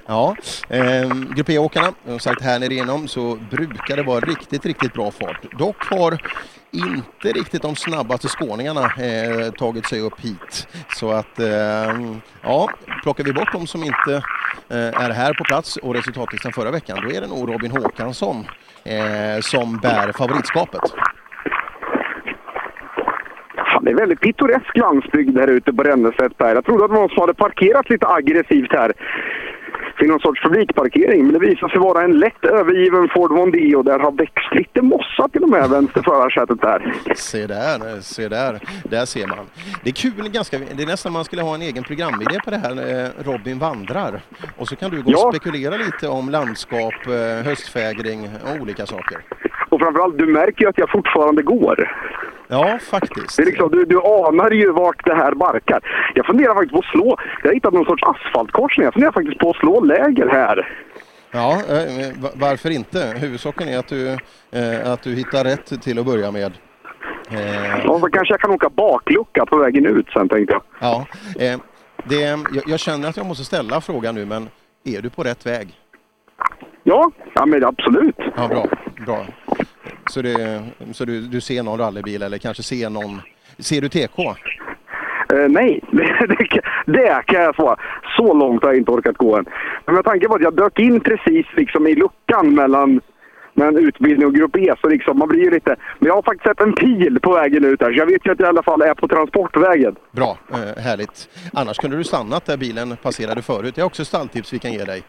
Ja, 0.09 0.37
eh, 0.69 1.09
Grupp 1.37 1.51
E-åkarna, 1.51 1.93
som 2.07 2.19
sagt 2.19 2.43
här 2.43 2.59
nere 2.59 2.73
igenom 2.73 3.09
så 3.09 3.39
brukar 3.51 3.97
det 3.97 4.03
vara 4.03 4.21
riktigt, 4.21 4.67
riktigt 4.67 4.93
bra 4.93 5.11
fart. 5.11 5.59
Dock 5.59 5.85
har 5.91 6.19
inte 6.71 7.39
riktigt 7.39 7.63
de 7.63 7.77
snabbaste 7.77 8.29
skåningarna 8.29 8.81
eh, 8.81 9.53
tagit 9.53 9.87
sig 9.87 10.01
upp 10.01 10.21
hit. 10.21 10.69
Så 10.95 11.11
att, 11.11 11.39
eh, 11.39 12.01
ja, 12.43 12.69
plockar 13.03 13.25
vi 13.25 13.33
bort 13.33 13.53
de 13.53 13.67
som 13.67 13.85
inte 13.85 14.15
eh, 14.69 15.03
är 15.05 15.11
här 15.11 15.35
på 15.35 15.45
plats 15.45 15.77
och 15.77 15.95
resultatlistan 15.95 16.53
förra 16.53 16.71
veckan, 16.71 16.99
då 17.03 17.17
är 17.17 17.21
det 17.21 17.27
nog 17.27 17.53
Robin 17.53 17.71
Håkansson 17.71 18.45
eh, 18.85 19.41
som 19.41 19.79
bär 19.79 20.13
favoritskapet. 20.13 20.83
Det 23.83 23.91
är 23.91 23.95
väldigt 23.95 24.21
pittoresk 24.21 24.77
landsbygd 24.77 25.39
här 25.39 25.49
ute 25.49 25.73
på 25.73 25.83
Ränneslättberg. 25.83 26.55
Jag 26.55 26.65
trodde 26.65 26.85
att 26.85 26.91
det 26.91 26.95
var 26.95 27.01
någon 27.01 27.11
som 27.11 27.21
hade 27.21 27.35
parkerat 27.35 27.91
lite 27.91 28.07
aggressivt 28.09 28.73
här 28.73 28.93
till 29.99 30.09
någon 30.09 30.21
sorts 30.21 30.43
publikparkering. 30.43 31.25
Men 31.25 31.33
det 31.33 31.39
visade 31.39 31.73
sig 31.73 31.81
vara 31.81 32.03
en 32.05 32.19
lätt 32.19 32.45
övergiven 32.45 33.09
Ford 33.15 33.31
Mondeo. 33.31 33.83
Där 33.83 33.99
har 33.99 34.13
växt 34.13 34.55
lite 34.55 34.83
mossa 34.83 35.29
till 35.33 35.43
och 35.43 35.49
med 35.49 35.71
vänster 35.71 36.03
förarsätet 36.03 36.61
där. 36.61 36.95
Se 37.15 37.47
där, 37.47 38.01
se 38.01 38.29
där. 38.29 38.59
Där 38.85 39.05
ser 39.05 39.27
man. 39.27 39.39
Det 39.83 39.91
är 39.91 39.95
kul, 39.95 40.29
ganska, 40.29 40.59
det 40.59 40.83
är 40.83 40.87
nästan 40.87 41.13
man 41.13 41.25
skulle 41.25 41.43
ha 41.43 41.55
en 41.55 41.63
egen 41.63 41.85
programidé 41.85 42.39
på 42.45 42.51
det 42.51 42.57
här. 42.57 43.05
eh, 43.05 43.09
Robin 43.25 43.59
vandrar. 43.59 44.21
Och 44.57 44.69
så 44.69 44.77
kan 44.77 44.91
du 44.91 44.97
gå 45.03 45.11
och 45.11 45.13
Ja. 45.13 45.31
spekulera 45.33 45.77
lite 45.77 46.09
om 46.09 46.29
landskap, 46.31 46.95
eh, 47.07 47.45
höstfägring 47.47 48.21
och 48.45 48.61
olika 48.63 48.87
saker. 48.87 49.19
Och 49.69 49.81
framförallt, 49.81 50.19
du 50.19 50.27
märker 50.27 50.63
ju 50.63 50.69
att 50.69 50.79
jag 50.79 50.91
fortfarande 50.91 51.43
går. 51.43 51.93
Ja, 52.49 52.79
faktiskt. 52.91 53.37
Det 53.37 53.43
är 53.43 53.47
liksom, 53.47 53.71
du, 53.71 53.85
du 53.85 54.01
anar 54.01 54.51
ju 54.51 54.73
vart 54.73 55.05
det 55.05 55.15
här 55.15 55.35
barkar. 55.35 55.81
Jag 56.15 56.27
funderar 56.27 56.55
faktiskt 56.55 56.73
på 56.73 56.79
att 56.79 56.85
slå... 56.85 57.17
Jag 57.43 57.49
har 57.51 57.55
hittat 57.55 57.73
någon 57.73 57.85
sorts 57.85 58.03
asfaltkorsning. 58.03 58.85
Jag 58.85 58.93
funderar 58.95 59.13
faktiskt 59.13 59.39
på 59.39 59.51
att 59.51 59.57
slå 59.57 59.81
läger 59.81 60.29
här. 60.29 60.79
Ja, 61.31 61.53
eh, 61.53 62.23
va- 62.23 62.31
varför 62.35 62.71
inte? 62.71 62.99
Huvudsaken 63.21 63.69
är 63.69 63.79
att 63.79 63.89
du, 63.89 64.09
eh, 64.53 64.93
att 64.93 65.03
du 65.03 65.15
hittar 65.15 65.45
rätt 65.45 65.83
till 65.83 65.99
att 65.99 66.07
börja 66.07 66.31
med. 66.31 66.53
Eh, 67.31 67.87
Och 67.91 68.01
så 68.01 68.07
kanske 68.11 68.33
jag 68.35 68.41
kan 68.41 68.51
åka 68.51 68.69
baklucka 68.69 69.47
på 69.47 69.57
vägen 69.57 69.87
ut 69.87 70.07
sen, 70.13 70.29
tänkte 70.29 70.53
jag. 70.53 70.63
Ja, 70.81 71.07
det, 72.05 72.25
jag, 72.25 72.41
jag 72.67 72.81
känner 72.81 73.09
att 73.09 73.17
jag 73.17 73.27
måste 73.27 73.45
ställa 73.45 73.81
frågan 73.81 74.15
nu, 74.15 74.27
men 74.27 74.49
är 74.85 75.03
du 75.03 75.11
på 75.11 75.23
rätt 75.23 75.47
väg? 75.47 75.69
Ja, 76.83 77.11
ja 77.35 77.47
men 77.47 77.65
absolut. 77.65 78.17
Ja, 78.37 78.49
bra. 78.49 78.67
bra. 79.07 79.27
Så, 80.11 80.23
det, 80.23 80.63
så 80.93 81.05
du, 81.05 81.21
du 81.21 81.41
ser 81.41 81.63
någon 81.63 81.79
rallybil 81.79 82.23
eller 82.23 82.39
kanske 82.39 82.63
ser 82.63 82.91
någon... 82.91 83.21
Ser 83.59 83.81
du 83.81 83.89
TK? 83.89 84.19
Eh, 85.33 85.49
nej, 85.49 85.81
det, 85.91 86.27
det, 86.87 87.23
kan- 87.27 87.43
jag 87.43 87.55
svara. 87.55 87.77
Så 88.17 88.35
långt 88.35 88.63
har 88.63 88.71
jag 88.71 88.79
inte 88.79 88.91
orkat 88.91 89.17
gå 89.17 89.37
än. 89.37 89.45
Men 89.87 89.95
med 89.95 90.05
tanke 90.05 90.29
på 90.29 90.35
att 90.35 90.43
jag 90.43 90.55
dök 90.57 90.79
in 90.79 91.01
precis 91.01 91.47
liksom 91.57 91.87
i 91.87 91.95
luckan 91.95 92.55
mellan, 92.55 93.01
mellan 93.55 93.77
utbildning 93.79 94.27
och 94.27 94.35
grupp 94.35 94.57
E, 94.57 94.75
så 94.81 94.89
liksom, 94.89 95.19
man 95.19 95.29
blir 95.29 95.45
ju 95.45 95.51
lite... 95.51 95.77
Men 95.99 96.07
jag 96.07 96.15
har 96.15 96.23
faktiskt 96.23 96.47
sett 96.49 96.61
en 96.61 96.73
pil 96.73 97.19
på 97.23 97.33
vägen 97.33 97.65
ut 97.65 97.81
där, 97.81 97.93
så 97.93 97.99
jag 97.99 98.07
vet 98.07 98.27
ju 98.27 98.33
att 98.33 98.41
jag 98.41 98.47
i 98.47 98.49
alla 98.49 98.63
fall 98.63 98.83
är 98.83 98.95
på 98.95 99.09
transportvägen. 99.09 99.97
Bra, 100.13 100.39
eh, 100.53 100.83
härligt. 100.83 101.29
Annars 101.53 101.77
kunde 101.79 101.97
du 101.97 102.05
stannat 102.05 102.47
där 102.47 102.57
bilen 102.57 102.97
passerade 103.03 103.43
förut. 103.43 103.75
Det 103.75 103.81
är 103.81 103.85
också 103.87 104.05
stalltips 104.05 104.53
vi 104.53 104.59
kan 104.59 104.73
ge 104.73 104.85
dig. 104.85 105.03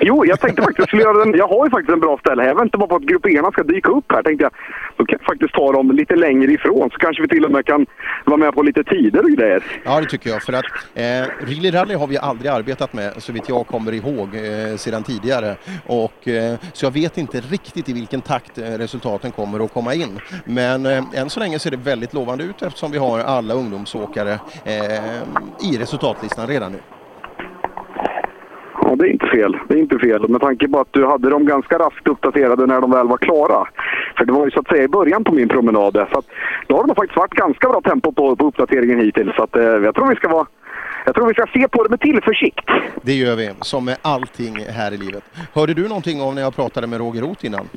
Jo, 0.00 0.26
jag 0.26 0.40
tänkte 0.40 0.62
faktiskt 0.62 0.78
jag 0.78 0.88
skulle 0.88 1.02
göra 1.02 1.24
den. 1.24 1.34
Jag 1.38 1.48
har 1.48 1.66
ju 1.66 1.70
faktiskt 1.70 1.92
en 1.92 2.00
bra 2.00 2.18
ställe 2.18 2.42
här. 2.42 2.48
Jag 2.48 2.56
väntar 2.56 2.78
bara 2.78 2.88
på 2.88 2.96
att 2.96 3.02
grupp 3.02 3.26
ena 3.26 3.52
ska 3.52 3.62
dyka 3.62 3.90
upp 3.90 4.12
här. 4.12 4.22
Tänkte 4.22 4.42
jag, 4.42 4.52
då 4.96 5.04
kan 5.04 5.18
jag 5.20 5.26
faktiskt 5.26 5.54
ta 5.54 5.72
dem 5.72 5.90
lite 5.90 6.16
längre 6.16 6.52
ifrån. 6.52 6.90
Så 6.90 6.98
kanske 6.98 7.22
vi 7.22 7.28
till 7.28 7.44
och 7.44 7.50
med 7.50 7.66
kan 7.66 7.86
vara 8.24 8.36
med 8.36 8.54
på 8.54 8.62
lite 8.62 8.84
tider 8.84 9.22
och 9.24 9.30
grejer. 9.30 9.64
Ja, 9.84 10.00
det 10.00 10.06
tycker 10.06 10.30
jag. 10.30 10.42
För 10.42 10.52
att 10.52 10.64
eh, 10.94 11.46
Really 11.46 11.70
Rally 11.70 11.94
har 11.94 12.06
vi 12.06 12.18
aldrig 12.18 12.50
arbetat 12.50 12.92
med, 12.92 13.22
så 13.22 13.32
vitt 13.32 13.48
jag 13.48 13.66
kommer 13.66 13.92
ihåg, 13.92 14.28
eh, 14.34 14.76
sedan 14.76 15.02
tidigare. 15.02 15.56
Och, 15.86 16.28
eh, 16.28 16.54
så 16.72 16.86
jag 16.86 16.90
vet 16.90 17.18
inte 17.18 17.40
riktigt 17.40 17.88
i 17.88 17.92
vilken 17.92 18.20
takt 18.20 18.58
eh, 18.58 18.62
resultaten 18.64 19.30
kommer 19.30 19.64
att 19.64 19.72
komma 19.72 19.94
in. 19.94 20.20
Men 20.44 20.86
eh, 20.86 21.04
än 21.14 21.30
så 21.30 21.40
länge 21.40 21.58
ser 21.58 21.70
det 21.70 21.76
väldigt 21.76 22.14
lovande 22.14 22.44
ut 22.44 22.62
eftersom 22.62 22.90
vi 22.92 22.98
har 22.98 23.20
alla 23.20 23.54
ungdomsåkare 23.54 24.32
eh, 24.64 25.72
i 25.72 25.78
resultatlistan 25.78 26.46
redan 26.46 26.72
nu. 26.72 26.78
Ja, 28.88 28.96
det 28.96 29.04
är 29.04 29.12
inte 29.12 29.26
fel. 29.26 29.56
Det 29.68 29.74
är 29.74 29.78
inte 29.78 29.98
fel. 29.98 30.28
Med 30.28 30.40
tanke 30.40 30.68
på 30.68 30.80
att 30.80 30.92
du 30.92 31.06
hade 31.06 31.30
dem 31.30 31.46
ganska 31.46 31.78
raskt 31.78 32.08
uppdaterade 32.08 32.66
när 32.66 32.80
de 32.80 32.90
väl 32.90 33.08
var 33.08 33.16
klara. 33.16 33.68
För 34.16 34.24
det 34.24 34.32
var 34.32 34.44
ju 34.44 34.50
så 34.50 34.60
att 34.60 34.68
säga 34.68 34.82
i 34.82 34.88
början 34.88 35.24
på 35.24 35.32
min 35.32 35.48
promenad. 35.48 35.92
Så 36.12 36.18
att, 36.18 36.26
då 36.66 36.76
har 36.76 36.86
nog 36.86 36.96
faktiskt 36.96 37.16
varit 37.16 37.34
ganska 37.34 37.68
bra 37.68 37.80
tempo 37.80 38.12
på, 38.12 38.36
på 38.36 38.46
uppdateringen 38.46 39.00
hittills. 39.00 39.36
Så 39.36 39.42
att, 39.42 39.56
eh, 39.56 39.62
jag 39.62 39.94
tror 39.94 40.08
vi 40.08 40.16
ska 40.16 40.28
vara... 40.28 40.46
Jag 41.04 41.14
tror 41.14 41.26
vi 41.26 41.34
ska 41.34 41.46
se 41.52 41.68
på 41.68 41.82
det 41.82 41.90
med 41.90 42.00
tillförsikt. 42.00 42.70
Det 43.02 43.12
gör 43.12 43.36
vi, 43.36 43.50
som 43.60 43.84
med 43.84 43.96
allting 44.02 44.56
här 44.58 44.92
i 44.92 44.96
livet. 44.96 45.24
Hörde 45.54 45.74
du 45.74 45.88
någonting 45.88 46.20
om 46.22 46.34
när 46.34 46.42
jag 46.42 46.56
pratade 46.56 46.86
med 46.86 46.98
Roger 46.98 47.22
Roth 47.22 47.46
innan? 47.46 47.68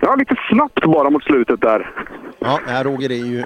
Ja, 0.00 0.14
lite 0.14 0.36
snabbt 0.50 0.84
bara 0.84 1.10
mot 1.10 1.24
slutet 1.24 1.60
där. 1.60 1.90
Ja, 2.38 2.60
Roger 2.84 3.10
är 3.10 3.26
ju 3.26 3.44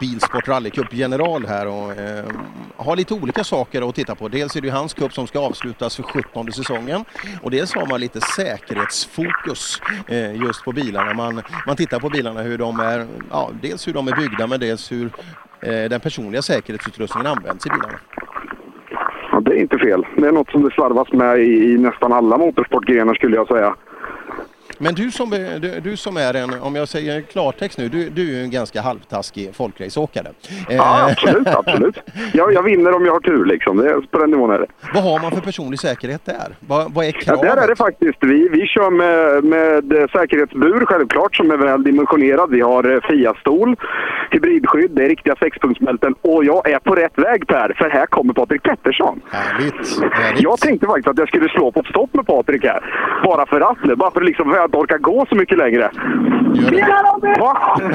Bilsport 0.00 0.48
rallycup-general 0.48 1.46
här 1.46 1.66
och 1.66 1.92
eh, 1.92 2.24
har 2.76 2.96
lite 2.96 3.14
olika 3.14 3.44
saker 3.44 3.88
att 3.88 3.94
titta 3.94 4.14
på. 4.14 4.28
Dels 4.28 4.56
är 4.56 4.60
det 4.60 4.66
ju 4.66 4.72
hans 4.72 4.94
cup 4.94 5.12
som 5.12 5.26
ska 5.26 5.38
avslutas 5.38 5.96
för 5.96 6.02
17 6.02 6.52
säsongen 6.52 7.04
och 7.42 7.50
dels 7.50 7.74
har 7.74 7.86
man 7.86 8.00
lite 8.00 8.20
säkerhetsfokus 8.20 9.80
eh, 10.08 10.42
just 10.42 10.64
på 10.64 10.72
bilarna. 10.72 11.14
Man, 11.14 11.42
man 11.66 11.76
tittar 11.76 12.00
på 12.00 12.08
bilarna 12.08 12.42
hur 12.42 12.58
de 12.58 12.80
är, 12.80 13.06
ja, 13.30 13.50
dels 13.62 13.88
hur 13.88 13.92
de 13.92 14.08
är 14.08 14.16
byggda 14.16 14.46
men 14.46 14.60
dels 14.60 14.92
hur 14.92 15.10
eh, 15.60 15.84
den 15.90 16.00
personliga 16.00 16.42
säkerhetsutrustningen 16.42 17.26
används 17.26 17.66
i 17.66 17.70
bilarna. 17.70 17.98
Ja, 19.32 19.40
det 19.40 19.50
är 19.50 19.60
inte 19.60 19.78
fel. 19.78 20.06
Det 20.16 20.26
är 20.26 20.32
något 20.32 20.50
som 20.50 20.62
det 20.62 20.70
slarvas 20.70 21.12
med 21.12 21.38
i, 21.38 21.72
i 21.72 21.78
nästan 21.78 22.12
alla 22.12 22.38
motorsportgrenar 22.38 23.14
skulle 23.14 23.36
jag 23.36 23.48
säga. 23.48 23.74
Men 24.78 24.94
du 24.94 25.10
som, 25.10 25.32
är- 25.32 25.58
du, 25.58 25.80
du 25.80 25.96
som 25.96 26.16
är 26.16 26.34
en, 26.34 26.60
om 26.60 26.74
jag 26.74 26.88
säger 26.88 27.20
klartext 27.20 27.78
nu, 27.78 27.88
du, 27.88 28.08
du 28.08 28.22
är 28.22 28.36
ju 28.38 28.42
en 28.42 28.50
ganska 28.50 28.80
halvtaskig 28.80 29.54
folkraceåkare. 29.54 30.28
Eh, 30.68 30.76
Ja, 30.76 31.10
absolut, 31.12 31.48
absolut. 31.48 31.96
Jag, 32.32 32.52
jag 32.52 32.62
vinner 32.62 32.92
om 32.94 33.04
jag 33.06 33.12
har 33.12 33.20
tur 33.20 33.44
liksom. 33.44 33.76
Det 33.76 33.90
är, 33.90 34.00
på 34.00 34.18
den 34.18 34.30
nivån 34.30 34.50
är 34.50 34.58
det. 34.58 34.66
Vad 34.94 35.02
har 35.02 35.20
man 35.20 35.30
för 35.30 35.40
personlig 35.40 35.78
säkerhet 35.80 36.24
där? 36.24 36.56
Vad, 36.60 36.92
vad 36.94 37.04
är 37.04 37.08
Ja, 37.14 37.20
kravet? 37.20 37.42
där 37.42 37.56
är 37.62 37.68
det 37.68 37.76
faktiskt. 37.76 38.18
Vi, 38.20 38.48
vi 38.48 38.66
kör 38.66 38.90
med, 38.90 39.44
med 39.44 39.92
eh, 40.02 40.08
säkerhetsbur 40.08 40.84
självklart 40.86 41.36
som 41.36 41.50
är 41.50 41.56
väl 41.56 41.82
dimensionerad. 41.84 42.50
Vi 42.50 42.60
har 42.60 42.92
eh, 42.94 43.00
FIA-stol, 43.08 43.76
hybridskydd, 44.30 44.90
det 44.90 45.04
är 45.04 45.08
riktiga 45.08 45.34
sexpunktsbälten 45.36 46.14
och 46.22 46.44
jag 46.44 46.70
är 46.70 46.78
på 46.78 46.94
rätt 46.94 47.18
väg 47.18 47.46
Per, 47.46 47.72
för 47.78 47.90
här 47.90 48.06
kommer 48.06 48.32
Patrik 48.34 48.62
Pettersson. 48.62 49.20
Härligt, 49.30 49.74
härligt. 50.12 50.42
Jag 50.42 50.58
tänkte 50.58 50.86
faktiskt 50.86 51.08
att 51.08 51.18
jag 51.18 51.28
skulle 51.28 51.48
slå 51.48 51.72
på 51.72 51.80
ett 51.80 51.86
stopp 51.86 52.14
med 52.14 52.26
Patrik 52.26 52.64
här. 52.64 52.80
Bara 53.24 53.46
för 53.46 53.60
att 53.60 53.84
nu, 53.84 53.94
bara 53.96 54.10
för 54.10 54.20
att 54.20 54.26
liksom, 54.26 54.50
inte 54.68 54.78
orkar 54.78 54.98
gå 54.98 55.26
så 55.28 55.34
mycket 55.34 55.58
längre. 55.58 55.90
Va? 57.38 57.52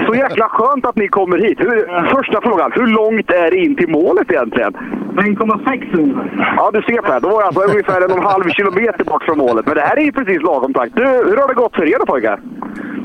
Så 0.08 0.16
jäkla 0.16 0.48
skönt 0.50 0.86
att 0.86 0.96
ni 0.96 1.08
kommer 1.08 1.38
hit. 1.38 1.60
Hur, 1.60 1.78
första 2.16 2.42
frågan, 2.42 2.72
hur 2.76 2.88
långt 2.88 3.32
är 3.32 3.52
det 3.52 3.58
in 3.58 3.76
till 3.76 3.90
målet 3.90 4.32
egentligen? 4.32 4.74
1,6 4.74 5.98
ungefär. 5.98 6.56
Ja, 6.58 6.72
du 6.74 6.82
ser 6.82 7.02
Per. 7.02 7.20
Då 7.20 7.30
var 7.30 7.42
jag 7.42 7.48
alltså 7.48 7.62
ungefär 7.62 8.02
en 8.02 8.12
och 8.12 8.18
en 8.18 8.24
halv 8.24 8.50
kilometer 8.50 9.04
bort 9.04 9.24
från 9.24 9.38
målet. 9.38 9.66
Men 9.66 9.76
det 9.76 9.82
här 9.82 9.98
är 9.98 10.02
ju 10.02 10.12
precis 10.12 10.42
lagom 10.42 10.74
takt. 10.74 10.96
Du, 10.96 11.06
hur 11.06 11.38
har 11.38 11.48
det 11.48 11.54
gått 11.54 11.76
för 11.76 11.86
er 11.94 12.00
då 12.00 12.06
pojkar? 12.06 12.40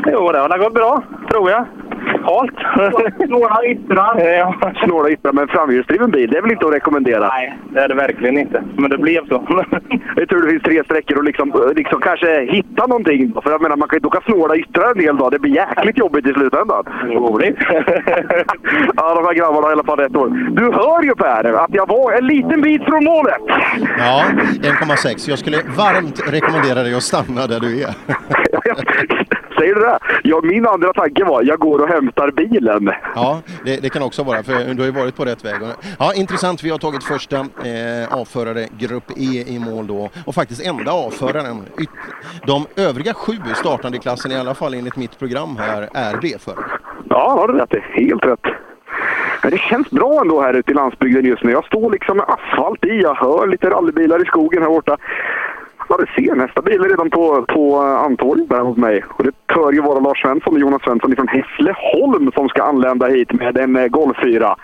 Jo, 0.06 0.32
det 0.32 0.38
har 0.38 0.58
gått 0.58 0.74
bra, 0.74 1.02
tror 1.30 1.50
jag. 1.50 1.64
Halt. 2.22 2.54
Snåla 3.26 3.64
yttrar. 3.64 4.08
Ja. 4.38 4.72
Snåla 4.84 5.10
yttrar 5.10 5.32
med 5.32 5.42
en 5.42 5.48
framhjulsdriven 5.48 6.10
bil, 6.10 6.30
det 6.30 6.38
är 6.38 6.42
väl 6.42 6.52
inte 6.52 6.66
att 6.66 6.72
rekommendera? 6.72 7.28
Nej, 7.28 7.58
det 7.70 7.80
är 7.80 7.88
det 7.88 7.94
verkligen 7.94 8.38
inte. 8.38 8.62
Men 8.76 8.90
det 8.90 8.98
blev 8.98 9.28
så. 9.28 9.44
Det 10.16 10.22
är 10.22 10.26
tur 10.26 10.42
det 10.42 10.50
finns 10.50 10.62
tre 10.62 10.84
sträckor 10.84 11.18
och 11.18 11.24
liksom, 11.24 11.72
liksom 11.76 12.00
kanske 12.00 12.40
hitta 12.44 12.86
någonting. 12.86 13.32
För 13.42 13.50
jag 13.50 13.62
menar, 13.62 13.76
man 13.76 13.88
kan 13.88 13.96
ju 13.96 13.98
inte 13.98 14.06
åka 14.06 14.20
snåla 14.20 14.56
yttrar 14.56 14.92
en 14.94 15.00
hel 15.00 15.16
dag. 15.16 15.30
Det 15.32 15.38
blir 15.38 15.54
jäkligt 15.54 15.98
jobbigt 15.98 16.26
i 16.26 16.32
slutändan. 16.32 16.84
Roligt. 17.04 17.56
ja, 18.96 19.14
de 19.14 19.24
här 19.24 19.34
grabbarna 19.34 19.60
har 19.60 19.70
i 19.70 19.72
alla 19.72 19.84
fall 19.84 20.00
ett 20.00 20.16
år. 20.16 20.28
Du 20.50 20.64
hör 20.64 21.02
ju 21.02 21.14
Per, 21.14 21.52
att 21.52 21.74
jag 21.74 21.88
var 21.88 22.12
en 22.12 22.26
liten 22.26 22.60
bit 22.60 22.84
från 22.84 23.04
målet. 23.04 23.42
Ja, 23.98 24.24
1,6. 24.62 25.30
Jag 25.30 25.38
skulle 25.38 25.56
varmt 25.76 26.32
rekommendera 26.32 26.82
dig 26.82 26.94
att 26.94 27.02
stanna 27.02 27.46
där 27.46 27.60
du 27.60 27.82
är. 27.82 27.94
Säger 29.58 29.74
du 29.74 29.80
det? 29.80 29.98
Ja, 30.22 30.40
min 30.42 30.66
andra 30.66 30.92
tanke 30.92 31.24
var, 31.24 31.42
jag 31.42 31.58
går 31.58 31.78
och 31.82 31.88
hämtar 31.88 32.30
bilen. 32.30 32.90
Ja, 33.14 33.40
det, 33.64 33.82
det 33.82 33.90
kan 33.90 34.02
också 34.02 34.22
vara, 34.22 34.42
för 34.42 34.74
du 34.74 34.78
har 34.78 34.86
ju 34.86 34.90
varit 34.90 35.16
på 35.16 35.24
rätt 35.24 35.44
väg. 35.44 35.54
Ja, 35.98 36.12
intressant. 36.14 36.62
Vi 36.64 36.70
har 36.70 36.78
tagit 36.78 37.04
första 37.04 37.36
eh, 37.36 38.18
avförare, 38.20 38.66
grupp 38.78 39.10
E, 39.16 39.44
i 39.46 39.58
mål 39.58 39.86
då. 39.86 40.10
Och 40.26 40.34
faktiskt 40.34 40.66
enda 40.66 40.92
avföraren. 40.92 41.62
De 42.46 42.66
övriga 42.76 43.14
sju 43.14 43.32
startande 43.54 43.98
i 43.98 44.00
klassen, 44.00 44.32
i 44.32 44.36
alla 44.36 44.54
fall 44.54 44.74
enligt 44.74 44.96
mitt 44.96 45.18
program 45.18 45.56
här, 45.56 45.88
är 45.94 46.16
B-förare. 46.22 46.64
Ja, 47.08 47.30
har 47.30 47.48
du 47.48 47.58
rätt 47.58 47.74
i. 47.74 47.80
Helt 48.04 48.26
rätt. 48.26 48.46
Men 49.42 49.50
det 49.50 49.58
känns 49.58 49.90
bra 49.90 50.20
ändå 50.20 50.40
här 50.40 50.54
ute 50.54 50.70
i 50.70 50.74
landsbygden 50.74 51.24
just 51.24 51.44
nu. 51.44 51.52
Jag 51.52 51.64
står 51.64 51.90
liksom 51.90 52.16
med 52.16 52.26
asfalt 52.28 52.84
i. 52.84 53.00
Jag 53.00 53.14
hör 53.14 53.46
lite 53.46 53.70
rallybilar 53.70 54.22
i 54.22 54.24
skogen 54.24 54.62
här 54.62 54.68
borta. 54.68 54.96
Ja, 55.88 55.96
du 55.96 56.06
ser. 56.22 56.34
Nästa 56.34 56.62
bil 56.62 56.80
är 56.80 56.88
redan 56.88 57.10
på, 57.10 57.44
på 57.48 57.76
eh, 57.76 58.04
Antorget 58.04 58.48
där 58.48 58.60
hos 58.60 58.76
mig. 58.76 59.04
Och 59.08 59.24
det 59.24 59.32
tör 59.54 59.72
ju 59.72 59.80
vara 59.80 60.00
Lars 60.00 60.22
Svensson 60.22 60.54
och 60.54 60.60
Jonas 60.60 60.82
Svensson 60.82 61.16
från 61.16 61.28
Hässleholm 61.28 62.32
som 62.34 62.48
ska 62.48 62.62
anlända 62.62 63.06
hit 63.06 63.32
med 63.32 63.56
en 63.56 63.76
eh, 63.76 63.86
Golf 63.86 64.16
4. 64.22 64.56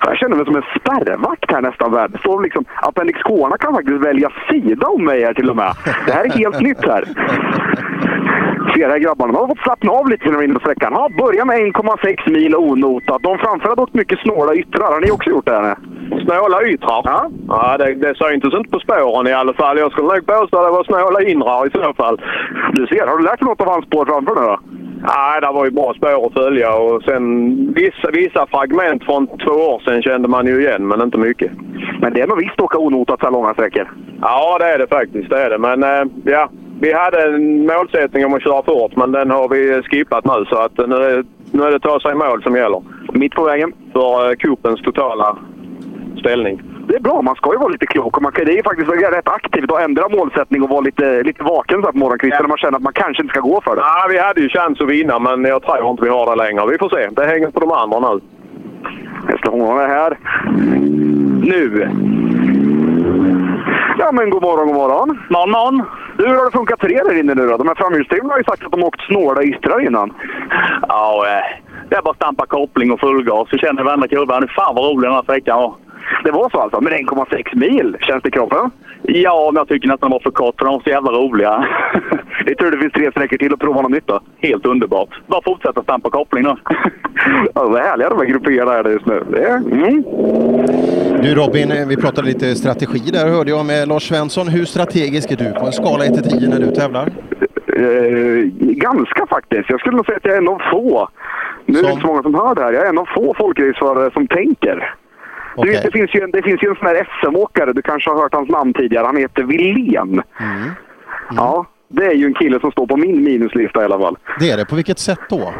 Jag 0.00 0.16
känner 0.16 0.36
mig 0.36 0.44
som 0.44 0.56
en 0.56 0.62
spärrvakt 0.80 1.52
här 1.52 1.60
nästan. 1.60 1.92
Värd. 1.92 2.10
Det 2.10 2.18
står 2.18 2.42
liksom, 2.42 2.64
Appendix 2.82 3.22
k 3.22 3.50
kan 3.60 3.74
faktiskt 3.74 4.06
välja 4.06 4.30
sida 4.50 4.86
om 4.86 5.04
mig 5.04 5.24
här 5.24 5.34
till 5.34 5.50
och 5.50 5.56
med. 5.56 5.72
Det 6.06 6.12
här 6.12 6.24
är 6.24 6.30
helt 6.30 6.60
nytt 6.60 6.84
här. 6.86 7.04
Här 8.86 8.98
grabbarna, 8.98 9.32
de 9.32 9.38
har 9.38 9.46
fått 9.46 9.58
slappna 9.58 9.92
av 9.92 10.08
lite 10.08 10.24
när 10.24 10.32
de 10.32 10.38
är 10.38 10.44
inne 10.44 10.54
på 10.54 10.60
sträckan. 10.60 10.92
Ja, 10.92 11.08
börja 11.18 11.44
med 11.44 11.56
1,6 11.56 12.30
mil 12.30 12.56
onotat. 12.56 13.22
De 13.22 13.38
framför 13.38 13.68
har 13.68 13.80
åkt 13.80 13.94
mycket 13.94 14.18
snåla 14.18 14.54
yttrar. 14.54 14.92
Har 14.92 15.00
ni 15.00 15.10
också 15.10 15.30
gjort 15.30 15.46
det? 15.46 15.52
Här? 15.52 15.76
Snåla 16.24 16.62
yttrar? 16.62 17.02
Ja. 17.04 17.30
ja 17.48 17.76
det, 17.78 17.94
det 17.94 18.14
syntes 18.14 18.54
inte 18.54 18.70
på 18.70 18.80
spåren 18.80 19.26
i 19.26 19.32
alla 19.32 19.52
fall. 19.52 19.78
Jag 19.78 19.92
skulle 19.92 20.08
nog 20.08 20.26
påstå 20.26 20.58
att 20.58 20.66
det 20.66 20.70
var 20.70 20.84
snåla 20.84 21.22
inrar 21.22 21.66
i 21.66 21.70
så 21.70 21.94
fall. 21.94 22.20
Du 22.72 22.86
ser, 22.86 23.06
har 23.06 23.18
du 23.18 23.24
lärt 23.24 23.40
dig 23.40 23.48
något 23.48 23.60
av 23.60 23.68
hans 23.68 23.86
spår 23.86 24.04
framför 24.06 24.34
nu 24.34 24.40
då? 24.40 24.58
Nej, 25.02 25.40
det 25.40 25.52
var 25.52 25.64
ju 25.64 25.70
bra 25.70 25.94
spår 25.94 26.26
att 26.26 26.32
följa 26.32 26.74
och 26.74 27.02
sen 27.02 27.22
vissa, 27.72 28.10
vissa 28.12 28.46
fragment 28.46 29.04
från 29.04 29.26
två 29.26 29.52
år 29.52 29.82
sedan 29.88 30.02
kände 30.02 30.28
man 30.28 30.46
ju 30.46 30.60
igen, 30.60 30.88
men 30.88 31.00
inte 31.00 31.18
mycket. 31.18 31.52
Men 32.00 32.12
det 32.12 32.20
är 32.20 32.26
nog 32.26 32.38
visst 32.38 32.52
att 32.52 32.60
åka 32.60 32.78
onotat 32.78 33.20
så 33.20 33.30
långa 33.30 33.54
sträckor. 33.54 33.90
Ja, 34.20 34.56
det 34.58 34.64
är 34.64 34.78
det 34.78 34.86
faktiskt. 34.86 35.30
Det 35.30 35.42
är 35.42 35.50
det. 35.50 35.58
Men 35.58 35.82
eh, 35.82 36.04
ja, 36.24 36.50
vi 36.80 36.92
hade 36.92 37.22
en 37.22 37.66
målsättning 37.66 38.26
om 38.26 38.34
att 38.34 38.42
köra 38.42 38.62
fort, 38.62 38.96
men 38.96 39.12
den 39.12 39.30
har 39.30 39.48
vi 39.48 39.82
skippat 39.82 40.24
nu. 40.24 40.44
Så 40.48 40.56
att 40.56 40.78
nu 40.78 40.96
är, 40.96 41.24
nu 41.52 41.62
är 41.62 41.70
det 41.70 41.80
ta 41.80 42.00
sig 42.00 42.14
mål 42.14 42.42
som 42.42 42.56
gäller. 42.56 42.82
Mitt 43.12 43.34
på 43.34 43.44
vägen. 43.44 43.72
För 43.92 44.30
eh, 44.30 44.36
cupens 44.36 44.82
totala 44.82 45.36
ställning. 46.18 46.62
Det 46.88 46.94
är 46.94 47.00
bra, 47.00 47.22
man 47.22 47.34
ska 47.34 47.52
ju 47.52 47.58
vara 47.58 47.68
lite 47.68 47.86
klok. 47.86 48.16
Och 48.16 48.22
man 48.22 48.32
kan, 48.32 48.44
det 48.44 48.52
är 48.52 48.56
ju 48.56 48.62
faktiskt 48.62 48.90
rätt 48.90 49.28
aktivt 49.28 49.72
att 49.72 49.80
ändra 49.80 50.08
målsättning 50.08 50.62
och 50.62 50.68
vara 50.68 50.80
lite, 50.80 51.22
lite 51.22 51.42
vaken 51.42 51.82
så 51.82 51.92
på 51.92 51.98
morgonkvisten 51.98 52.42
när 52.42 52.48
man 52.48 52.58
känner 52.58 52.76
att 52.76 52.82
man 52.82 52.92
kanske 52.92 53.22
inte 53.22 53.32
ska 53.32 53.40
gå 53.40 53.60
för 53.60 53.76
det. 53.76 53.82
Ja, 53.82 54.06
vi 54.10 54.18
hade 54.18 54.40
ju 54.40 54.48
chans 54.48 54.80
att 54.80 54.88
vinna, 54.88 55.18
men 55.18 55.44
jag 55.44 55.62
tror 55.62 55.90
inte 55.90 56.04
vi 56.04 56.10
har 56.10 56.26
det 56.30 56.44
längre. 56.44 56.66
Vi 56.66 56.78
får 56.78 56.88
se. 56.88 57.08
Det 57.16 57.26
hänger 57.26 57.50
på 57.50 57.60
de 57.60 57.72
andra 57.72 57.98
nu. 58.00 58.20
Det 59.26 59.86
här. 59.86 60.18
Nu! 61.40 61.88
Ja, 63.98 64.12
men 64.12 64.30
god 64.30 64.42
morgon, 64.42 64.66
god 64.66 64.76
morgon. 64.76 65.18
Morgon, 65.30 65.50
morgon. 65.50 65.82
Du, 66.16 66.28
hur 66.28 66.34
har 66.36 66.44
det 66.44 66.50
funkat 66.50 66.80
för 66.80 66.92
er 66.92 67.04
där 67.04 67.18
inne 67.18 67.34
nu 67.34 67.48
då? 67.48 67.56
De 67.56 67.68
här 67.68 67.74
framhjulsdrivna 67.74 68.28
har 68.28 68.38
ju 68.38 68.44
sagt 68.44 68.64
att 68.64 68.72
de 68.72 68.82
åkt 68.82 69.00
snåla 69.00 69.42
ystrar 69.42 69.86
innan. 69.86 70.14
Ja, 70.88 71.24
eh, 71.26 71.56
det 71.88 71.96
är 71.96 72.02
bara 72.02 72.10
att 72.10 72.16
stampa 72.16 72.46
koppling 72.46 72.92
och 72.92 73.00
fullgas. 73.00 73.50
Så 73.50 73.58
känner 73.58 73.82
varenda 73.82 74.08
kurva. 74.08 74.46
Fan 74.48 74.74
vad 74.74 74.84
rolig 74.84 75.08
den 75.08 75.14
här 75.14 75.22
sträckan 75.22 75.58
var. 75.58 75.74
Det 76.24 76.30
var 76.30 76.50
så 76.50 76.58
alltså? 76.58 76.80
Men 76.80 76.92
1,6 76.92 77.56
mil, 77.56 77.96
känns 78.00 78.22
det 78.22 78.28
i 78.28 78.32
kroppen? 78.32 78.70
Ja, 79.02 79.50
men 79.52 79.60
jag 79.60 79.68
tycker 79.68 79.88
nästan 79.88 80.10
de 80.10 80.12
var 80.12 80.20
för 80.20 80.30
kort 80.30 80.54
för 80.58 80.64
de 80.64 80.74
var 80.74 80.80
så 80.80 80.90
jävla 80.90 81.10
roliga. 81.10 81.68
det 82.44 82.50
är 82.50 82.54
tur 82.54 82.70
det 82.70 82.78
finns 82.78 82.92
tre 82.92 83.10
sträckor 83.10 83.36
till 83.36 83.52
att 83.52 83.60
prova 83.60 83.82
något 83.82 83.90
nytt 83.90 84.06
då. 84.06 84.20
Helt 84.38 84.66
underbart. 84.66 85.08
Bara 85.26 85.42
fortsätta 85.44 85.82
stampa 85.82 86.10
koppling 86.10 86.44
nu. 86.44 86.56
ja, 87.54 87.68
vad 87.68 87.82
härliga 87.82 88.08
de 88.08 88.18
här 88.18 88.24
grupperna 88.24 88.74
är 88.74 88.90
just 88.90 89.06
nu. 89.06 89.22
Mm. 89.72 90.02
Du 91.22 91.34
Robin, 91.34 91.88
vi 91.88 91.96
pratade 91.96 92.28
lite 92.28 92.54
strategi 92.54 93.10
där 93.12 93.28
hörde 93.28 93.50
jag 93.50 93.66
med 93.66 93.88
Lars 93.88 94.08
Svensson. 94.08 94.48
Hur 94.48 94.64
strategisk 94.64 95.30
är 95.30 95.36
du 95.36 95.52
på 95.60 95.66
en 95.66 95.72
skala 95.72 96.04
1 96.04 96.14
till 96.14 96.38
10 96.40 96.48
när 96.48 96.60
du 96.60 96.70
tävlar? 96.70 97.12
Eh, 97.76 98.44
ganska 98.60 99.26
faktiskt. 99.26 99.70
Jag 99.70 99.80
skulle 99.80 99.96
nog 99.96 100.06
säga 100.06 100.16
att 100.16 100.24
jag 100.24 100.34
är 100.34 100.38
en 100.38 100.48
av 100.48 100.62
få. 100.72 101.08
Nu 101.66 101.78
är 101.78 101.82
det 101.82 101.90
inte 101.90 102.00
så 102.00 102.06
många 102.06 102.22
som 102.22 102.34
hör 102.34 102.54
det 102.54 102.62
här. 102.62 102.72
Jag 102.72 102.84
är 102.84 102.88
en 102.88 102.98
av 102.98 103.08
få 103.14 103.34
folkraceförare 103.38 104.10
som 104.12 104.28
tänker. 104.28 104.94
Du 105.64 105.70
vet, 105.70 105.82
det, 105.82 105.90
finns 105.90 106.14
ju 106.14 106.20
en, 106.20 106.30
det 106.30 106.42
finns 106.42 106.62
ju 106.62 106.68
en 106.68 106.76
sån 106.76 106.86
här 106.86 107.08
SM-åkare, 107.20 107.72
du 107.72 107.82
kanske 107.82 108.10
har 108.10 108.22
hört 108.22 108.34
hans 108.34 108.48
namn 108.48 108.74
tidigare. 108.74 109.06
Han 109.06 109.16
heter 109.16 109.42
Wilén. 109.42 110.22
Mm. 110.40 110.70
Ja, 111.36 111.66
det 111.88 112.06
är 112.06 112.14
ju 112.14 112.26
en 112.26 112.34
kille 112.34 112.60
som 112.60 112.70
står 112.72 112.86
på 112.86 112.96
min 112.96 113.24
minuslista 113.24 113.82
i 113.82 113.84
alla 113.84 113.98
fall. 113.98 114.18
Det 114.40 114.50
är 114.50 114.56
det. 114.56 114.64
På 114.64 114.76
vilket 114.76 114.98
sätt 114.98 115.20
då? 115.28 115.52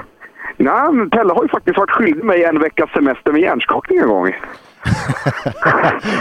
Nej, 0.57 0.93
men 0.93 1.11
Pelle 1.11 1.33
har 1.33 1.43
ju 1.43 1.49
faktiskt 1.49 1.79
varit 1.79 1.91
skyldig 1.91 2.25
mig 2.25 2.45
en 2.45 2.59
veckas 2.59 2.91
semester 2.91 3.33
med 3.33 3.41
hjärnskakning 3.41 3.99
en 3.99 4.09
gång. 4.09 4.33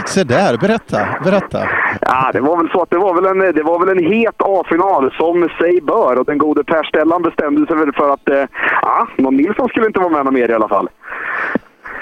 Se 0.06 0.24
där, 0.24 0.58
berätta, 0.58 0.98
berätta. 1.24 1.58
Ja, 2.00 2.30
det 2.32 2.40
var 2.40 2.56
väl 2.56 2.70
så 2.70 2.82
att 2.82 2.90
det 2.90 2.98
var 2.98 3.14
väl 3.14 3.24
en, 3.24 3.54
det 3.54 3.62
var 3.62 3.86
väl 3.86 3.98
en 3.98 4.12
het 4.12 4.34
A-final 4.38 5.14
som 5.16 5.48
sig 5.58 5.80
bör 5.80 6.18
och 6.18 6.24
den 6.24 6.38
gode 6.38 6.64
Per 6.64 6.82
Stellan 6.82 7.22
bestämde 7.22 7.66
sig 7.66 7.76
väl 7.76 7.92
för 7.92 8.10
att, 8.10 8.28
eh, 8.28 8.44
ja, 8.82 9.08
någon 9.16 9.36
Nilsson 9.36 9.68
skulle 9.68 9.86
inte 9.86 10.00
vara 10.00 10.10
med 10.10 10.24
någon 10.24 10.34
mer 10.34 10.50
i 10.50 10.54
alla 10.54 10.68
fall. 10.68 10.88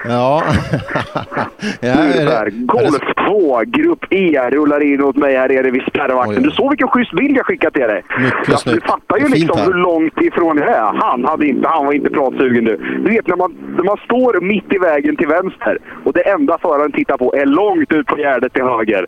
Ja. 0.04 0.42
ja 1.80 1.88
är 1.88 2.44
det, 2.44 2.50
Golf 2.50 3.14
2, 3.28 3.62
Grupp 3.66 4.04
E, 4.10 4.50
rullar 4.50 4.80
in 4.80 5.02
åt 5.02 5.16
mig 5.16 5.36
här 5.36 5.48
nere 5.48 5.70
vid 5.70 5.82
spärrvakten. 5.82 6.42
Du 6.42 6.50
såg 6.50 6.70
vilken 6.70 6.88
schysst 6.88 7.12
bild 7.12 7.36
jag 7.36 7.46
skickade 7.46 7.78
till 7.78 7.88
dig. 7.88 8.04
Mycket 8.18 8.64
Du 8.64 8.80
fattar 8.80 9.18
ju 9.18 9.28
liksom 9.28 9.60
hur 9.60 9.74
långt 9.74 10.20
ifrån 10.20 10.58
jag 10.58 10.68
är. 10.68 10.92
Han, 11.00 11.24
hade 11.24 11.46
inte, 11.46 11.68
han 11.68 11.86
var 11.86 11.92
inte 11.92 12.10
pratsugen 12.10 12.64
du. 12.64 12.76
Du 12.76 13.10
vet 13.10 13.26
när 13.26 13.36
man, 13.36 13.54
när 13.76 13.84
man 13.84 13.96
står 13.96 14.40
mitt 14.40 14.72
i 14.72 14.78
vägen 14.78 15.16
till 15.16 15.28
vänster 15.28 15.78
och 16.04 16.12
det 16.12 16.20
enda 16.20 16.58
föraren 16.58 16.92
tittar 16.92 17.16
på 17.16 17.34
är 17.36 17.46
långt 17.46 17.92
ut 17.92 18.06
på 18.06 18.16
gärdet 18.16 18.52
till 18.52 18.62
höger. 18.62 19.06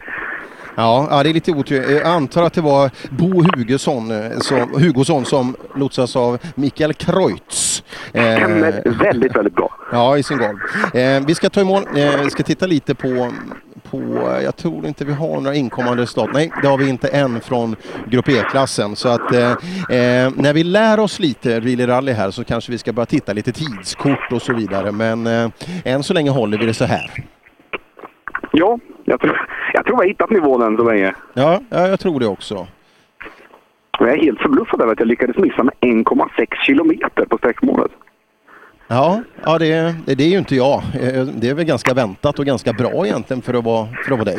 Ja, 0.78 1.08
ja, 1.10 1.22
det 1.22 1.28
är 1.28 1.34
lite 1.34 1.52
otur. 1.52 1.90
Jag 1.90 2.06
antar 2.06 2.42
att 2.42 2.52
det 2.52 2.60
var 2.60 2.90
Bo 3.10 3.42
Hugosson 3.42 4.12
som, 4.40 4.72
Hugosson 4.74 5.24
som 5.24 5.56
lotsas 5.74 6.16
av 6.16 6.38
Mikael 6.54 6.94
Kreutz. 6.94 7.82
Stämmer 8.08 8.82
väldigt, 8.84 9.36
väldigt 9.36 9.54
bra. 9.54 9.70
Ja, 9.92 10.18
i 10.18 10.22
sin 10.22 10.38
golf. 10.38 10.94
Eh, 10.94 11.22
vi 11.26 11.34
ska 11.34 11.50
ta 11.50 11.60
i 11.60 11.64
mål. 11.64 11.82
Eh, 11.96 12.22
vi 12.24 12.30
ska 12.30 12.42
titta 12.42 12.66
lite 12.66 12.94
på, 12.94 13.32
på, 13.90 14.00
jag 14.44 14.56
tror 14.56 14.86
inte 14.86 15.04
vi 15.04 15.12
har 15.12 15.40
några 15.40 15.54
inkommande 15.54 16.02
resultat. 16.02 16.30
Nej, 16.32 16.52
det 16.62 16.68
har 16.68 16.78
vi 16.78 16.88
inte 16.88 17.08
än 17.08 17.40
från 17.40 17.76
Grupp 18.06 18.28
E-klassen. 18.28 18.96
Så 18.96 19.08
att 19.08 19.32
eh, 19.34 19.50
eh, 19.50 20.30
när 20.34 20.52
vi 20.52 20.64
lär 20.64 21.00
oss 21.00 21.18
lite 21.18 21.60
Really 21.60 21.86
Rally 21.86 22.12
här 22.12 22.30
så 22.30 22.44
kanske 22.44 22.72
vi 22.72 22.78
ska 22.78 22.92
börja 22.92 23.06
titta 23.06 23.32
lite 23.32 23.52
tidskort 23.52 24.32
och 24.32 24.42
så 24.42 24.54
vidare. 24.54 24.92
Men 24.92 25.26
eh, 25.26 25.50
än 25.84 26.02
så 26.02 26.14
länge 26.14 26.30
håller 26.30 26.58
vi 26.58 26.66
det 26.66 26.74
så 26.74 26.84
här. 26.84 27.24
Ja, 28.52 28.78
jag 29.08 29.20
tror, 29.20 29.48
jag 29.74 29.84
tror 29.84 29.94
jag 29.96 30.02
har 30.02 30.08
hittat 30.08 30.30
nivån 30.30 30.62
än 30.62 30.76
så 30.76 30.84
länge. 30.90 31.14
Ja, 31.34 31.60
ja 31.70 31.88
jag 31.88 32.00
tror 32.00 32.20
det 32.20 32.26
också. 32.26 32.66
Jag 33.98 34.08
är 34.10 34.16
helt 34.16 34.40
förbluffad 34.40 34.80
över 34.80 34.92
att 34.92 34.98
jag 34.98 35.08
lyckades 35.08 35.36
missa 35.36 35.62
med 35.62 35.74
1,6 35.80 36.46
kilometer 36.66 37.24
på 37.24 37.38
sträckmålet. 37.38 37.90
Ja, 38.88 39.22
ja 39.44 39.58
det, 39.58 39.94
det 40.06 40.24
är 40.24 40.28
ju 40.28 40.38
inte 40.38 40.54
jag. 40.56 40.82
Det 41.34 41.48
är 41.48 41.54
väl 41.54 41.64
ganska 41.64 41.94
väntat 41.94 42.38
och 42.38 42.44
ganska 42.46 42.72
bra 42.72 43.06
egentligen 43.06 43.42
för 43.42 43.54
att 43.54 43.64
vara, 43.64 43.88
för 44.04 44.12
att 44.12 44.18
vara 44.18 44.24
dig. 44.24 44.38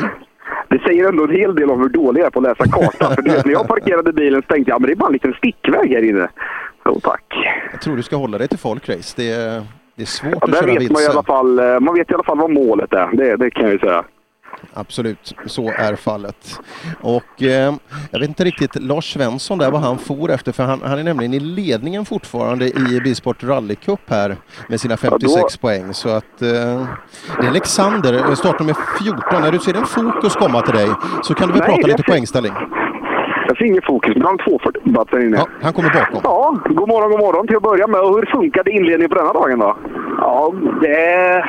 Det 0.68 0.78
säger 0.78 1.08
ändå 1.08 1.24
en 1.24 1.30
hel 1.30 1.54
del 1.54 1.70
om 1.70 1.80
hur 1.80 1.88
dålig 1.88 2.20
jag 2.20 2.26
är 2.26 2.30
på 2.30 2.38
att 2.38 2.42
läsa 2.42 2.64
kartan. 2.64 3.14
För 3.14 3.22
du 3.22 3.30
vet, 3.30 3.44
när 3.44 3.52
jag 3.52 3.68
parkerade 3.68 4.12
bilen 4.12 4.42
så 4.42 4.52
tänkte 4.54 4.70
jag 4.70 4.76
att 4.76 4.86
det 4.86 4.92
är 4.92 4.96
bara 4.96 5.06
en 5.06 5.12
liten 5.12 5.32
stickväg 5.34 5.90
här 5.90 6.08
inne. 6.08 6.28
Jo 6.86 7.00
tack. 7.00 7.24
Jag 7.72 7.80
tror 7.80 7.96
du 7.96 8.02
ska 8.02 8.16
hålla 8.16 8.38
dig 8.38 8.48
till 8.48 8.58
folkrace. 8.58 9.14
Det 9.16 9.30
är, 9.30 9.62
det 9.94 10.02
är 10.02 10.06
svårt 10.06 10.34
Ja, 10.40 10.48
att 10.48 10.54
köra 10.54 10.66
vet 10.66 10.74
man, 10.74 10.82
i 10.82 10.88
vilse. 10.88 11.10
alla 11.10 11.22
fall, 11.22 11.58
eh, 11.58 11.80
man 11.80 11.94
vet 11.94 12.10
i 12.10 12.14
alla 12.14 12.24
fall 12.24 12.38
vad 12.38 12.50
målet 12.50 12.92
är. 12.92 13.08
Det, 13.16 13.36
det 13.36 13.50
kan 13.50 13.62
jag 13.64 13.72
ju 13.72 13.78
säga. 13.78 14.04
Absolut, 14.74 15.34
så 15.46 15.70
är 15.70 15.96
fallet. 15.96 16.60
Och 17.00 17.42
eh, 17.42 17.74
jag 18.10 18.20
vet 18.20 18.28
inte 18.28 18.44
riktigt, 18.44 18.74
Lars 18.74 19.12
Svensson 19.12 19.58
där 19.58 19.70
vad 19.70 19.80
han 19.80 19.98
for 19.98 20.30
efter 20.30 20.52
för 20.52 20.64
han, 20.64 20.82
han 20.82 20.98
är 20.98 21.02
nämligen 21.02 21.34
i 21.34 21.40
ledningen 21.40 22.04
fortfarande 22.04 22.66
i 22.66 23.00
Bilsport 23.04 23.42
Rally 23.42 23.74
Cup 23.74 24.00
här 24.06 24.36
med 24.68 24.80
sina 24.80 24.96
56 24.96 25.56
poäng. 25.56 25.94
Så 25.94 26.08
att 26.08 26.42
eh, 26.42 26.48
det 27.40 27.46
är 27.46 27.48
Alexander, 27.48 28.34
startnummer 28.34 28.76
14. 28.98 29.42
När 29.42 29.52
du 29.52 29.58
ser 29.58 29.74
en 29.74 29.86
fokus 29.86 30.34
komma 30.34 30.62
till 30.62 30.74
dig 30.74 30.88
så 31.22 31.34
kan 31.34 31.48
du 31.48 31.54
väl 31.54 31.62
Nej, 31.62 31.76
prata 31.76 31.86
lite 31.86 32.02
poängställning. 32.02 32.52
Jag 33.50 33.56
ser 33.56 33.64
ingen 33.64 33.82
fokus, 33.82 34.14
men 34.16 34.22
han 34.22 34.38
har 34.38 34.44
240 34.44 34.82
batt 34.84 35.10
där 35.10 35.20
inne. 35.26 35.36
Ja, 35.36 35.46
han 35.62 35.72
kommer 35.72 35.90
bakom. 36.00 36.20
Ja, 36.24 36.58
god 36.64 36.88
morgon, 36.88 37.10
god 37.10 37.20
morgon 37.20 37.46
till 37.46 37.56
att 37.56 37.62
börja 37.62 37.86
med. 37.86 38.00
Och 38.00 38.14
hur 38.16 38.26
funkade 38.26 38.70
inledningen 38.70 39.10
på 39.10 39.14
denna 39.14 39.32
dagen 39.32 39.58
då? 39.58 39.76
Ja, 40.18 40.54
det, 40.80 41.44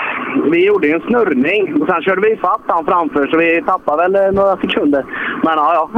vi 0.51 0.65
gjorde 0.65 0.87
en 0.87 1.01
snurrning 1.01 1.81
och 1.81 1.87
sen 1.87 2.01
körde 2.01 2.21
vi 2.21 2.33
ifatt 2.33 2.61
han 2.67 2.85
framför 2.85 3.27
så 3.27 3.37
vi 3.37 3.63
tappade 3.65 3.97
väl 4.01 4.15
eh, 4.15 4.31
några 4.31 4.57
sekunder. 4.57 5.05
Men 5.43 5.53
ja, 5.57 5.89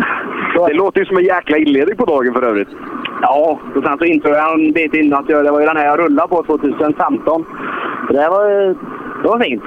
ja. 0.55 0.67
Det 0.67 0.73
låter 0.73 0.99
ju 0.99 1.05
som 1.05 1.17
en 1.17 1.23
jäkla 1.23 1.57
inledning 1.57 1.97
på 1.97 2.05
dagen 2.05 2.33
för 2.33 2.43
övrigt. 2.43 2.69
Ja, 3.21 3.59
och 3.75 3.83
sen 3.83 3.97
så 3.97 4.05
insåg 4.05 4.31
jag 4.31 4.59
en 4.59 4.71
bit 4.71 4.93
innan 4.93 5.19
att 5.19 5.29
jag, 5.29 5.45
det 5.45 5.51
var 5.51 5.59
ju 5.59 5.65
den 5.65 5.77
här 5.77 5.85
jag 5.85 5.99
rullade 5.99 6.27
på 6.27 6.43
2015. 6.43 7.45
Så 8.07 8.13
det 8.13 8.29
var, 8.29 8.75
det 9.23 9.29
var 9.29 9.39
fint. 9.39 9.63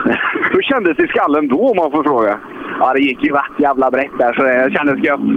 Hur 0.52 0.62
kändes 0.62 0.96
det 0.96 1.04
i 1.04 1.08
skallen 1.08 1.48
då 1.48 1.68
om 1.70 1.76
man 1.76 1.90
får 1.90 2.02
fråga? 2.02 2.38
Ja, 2.80 2.92
det 2.92 3.00
gick 3.00 3.24
ju 3.24 3.32
rätt 3.32 3.58
jävla 3.58 3.90
brett 3.90 4.18
där 4.18 4.32
så 4.32 4.42
det 4.42 4.70
kändes 4.72 5.04
gött. 5.04 5.20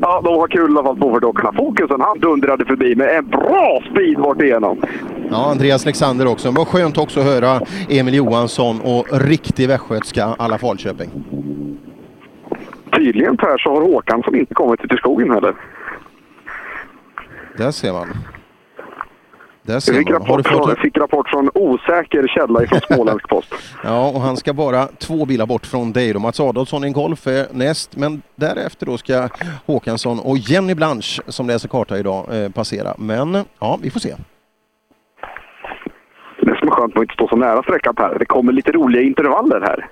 Ja, 0.00 0.20
de 0.24 0.34
har 0.34 0.48
kul 0.48 0.70
i 0.74 0.78
alla 0.78 0.82
fall 0.82 1.20
dockorna. 1.20 1.52
Fokusen, 1.52 2.00
han 2.00 2.18
dundrade 2.18 2.64
förbi 2.64 2.94
med 2.96 3.16
en 3.16 3.26
bra 3.28 3.80
speed 3.90 4.18
vart 4.18 4.42
igenom. 4.42 4.80
Ja, 5.30 5.50
Andreas 5.50 5.86
Alexander 5.86 6.26
också. 6.26 6.48
Men 6.48 6.54
vad 6.54 6.68
skönt 6.68 6.98
också 6.98 7.20
att 7.20 7.26
höra 7.26 7.60
Emil 7.88 8.14
Johansson 8.14 8.80
och 8.80 9.20
riktig 9.20 9.68
västgötska 9.68 10.24
alla 10.38 10.58
Falköping. 10.58 11.10
Tydligen 12.96 13.36
Per 13.36 13.58
så 13.58 13.74
har 13.74 13.80
Håkan 13.82 14.22
som 14.22 14.34
inte 14.34 14.54
kommit 14.54 14.80
till 14.80 14.98
skogen 14.98 15.30
heller. 15.30 15.54
Där 17.56 17.70
ser 17.70 17.92
man. 17.92 18.06
Där 19.72 19.80
ser 19.80 19.92
fick 19.92 20.10
man. 20.10 20.20
Rapport, 20.20 20.46
från, 20.46 20.58
fått... 20.58 20.78
fick 20.78 20.98
rapport 20.98 21.28
från 21.28 21.50
osäker 21.54 22.28
källa 22.28 22.62
ifrån 22.62 22.80
Småländsk 22.94 23.28
Post. 23.28 23.54
Ja, 23.84 24.08
och 24.08 24.20
han 24.20 24.36
ska 24.36 24.52
bara 24.52 24.86
två 24.86 25.26
bilar 25.26 25.46
bort 25.46 25.66
från 25.66 25.92
dig 25.92 26.12
då. 26.12 26.18
Mats 26.18 26.40
Adolfsson 26.40 26.84
i 26.84 26.86
en 26.86 26.92
Golf 26.92 27.26
är 27.26 27.46
näst, 27.52 27.96
men 27.96 28.22
därefter 28.34 28.86
då 28.86 28.98
ska 28.98 29.28
Håkansson 29.66 30.20
och 30.20 30.38
Jenny 30.38 30.74
Blanche 30.74 31.22
som 31.26 31.46
läser 31.46 31.68
karta 31.68 31.98
idag 31.98 32.44
eh, 32.44 32.50
passera. 32.50 32.94
Men 32.98 33.44
ja, 33.58 33.78
vi 33.82 33.90
får 33.90 34.00
se. 34.00 34.14
Det 36.40 36.58
som 36.58 36.68
är 36.68 36.72
skönt 36.72 36.94
med 36.94 37.00
att 37.00 37.04
inte 37.04 37.14
stå 37.14 37.28
så 37.28 37.36
nära 37.36 37.62
sträckan 37.62 37.94
Per, 37.94 38.18
det 38.18 38.24
kommer 38.24 38.52
lite 38.52 38.72
roliga 38.72 39.02
intervaller 39.02 39.60
här. 39.60 39.88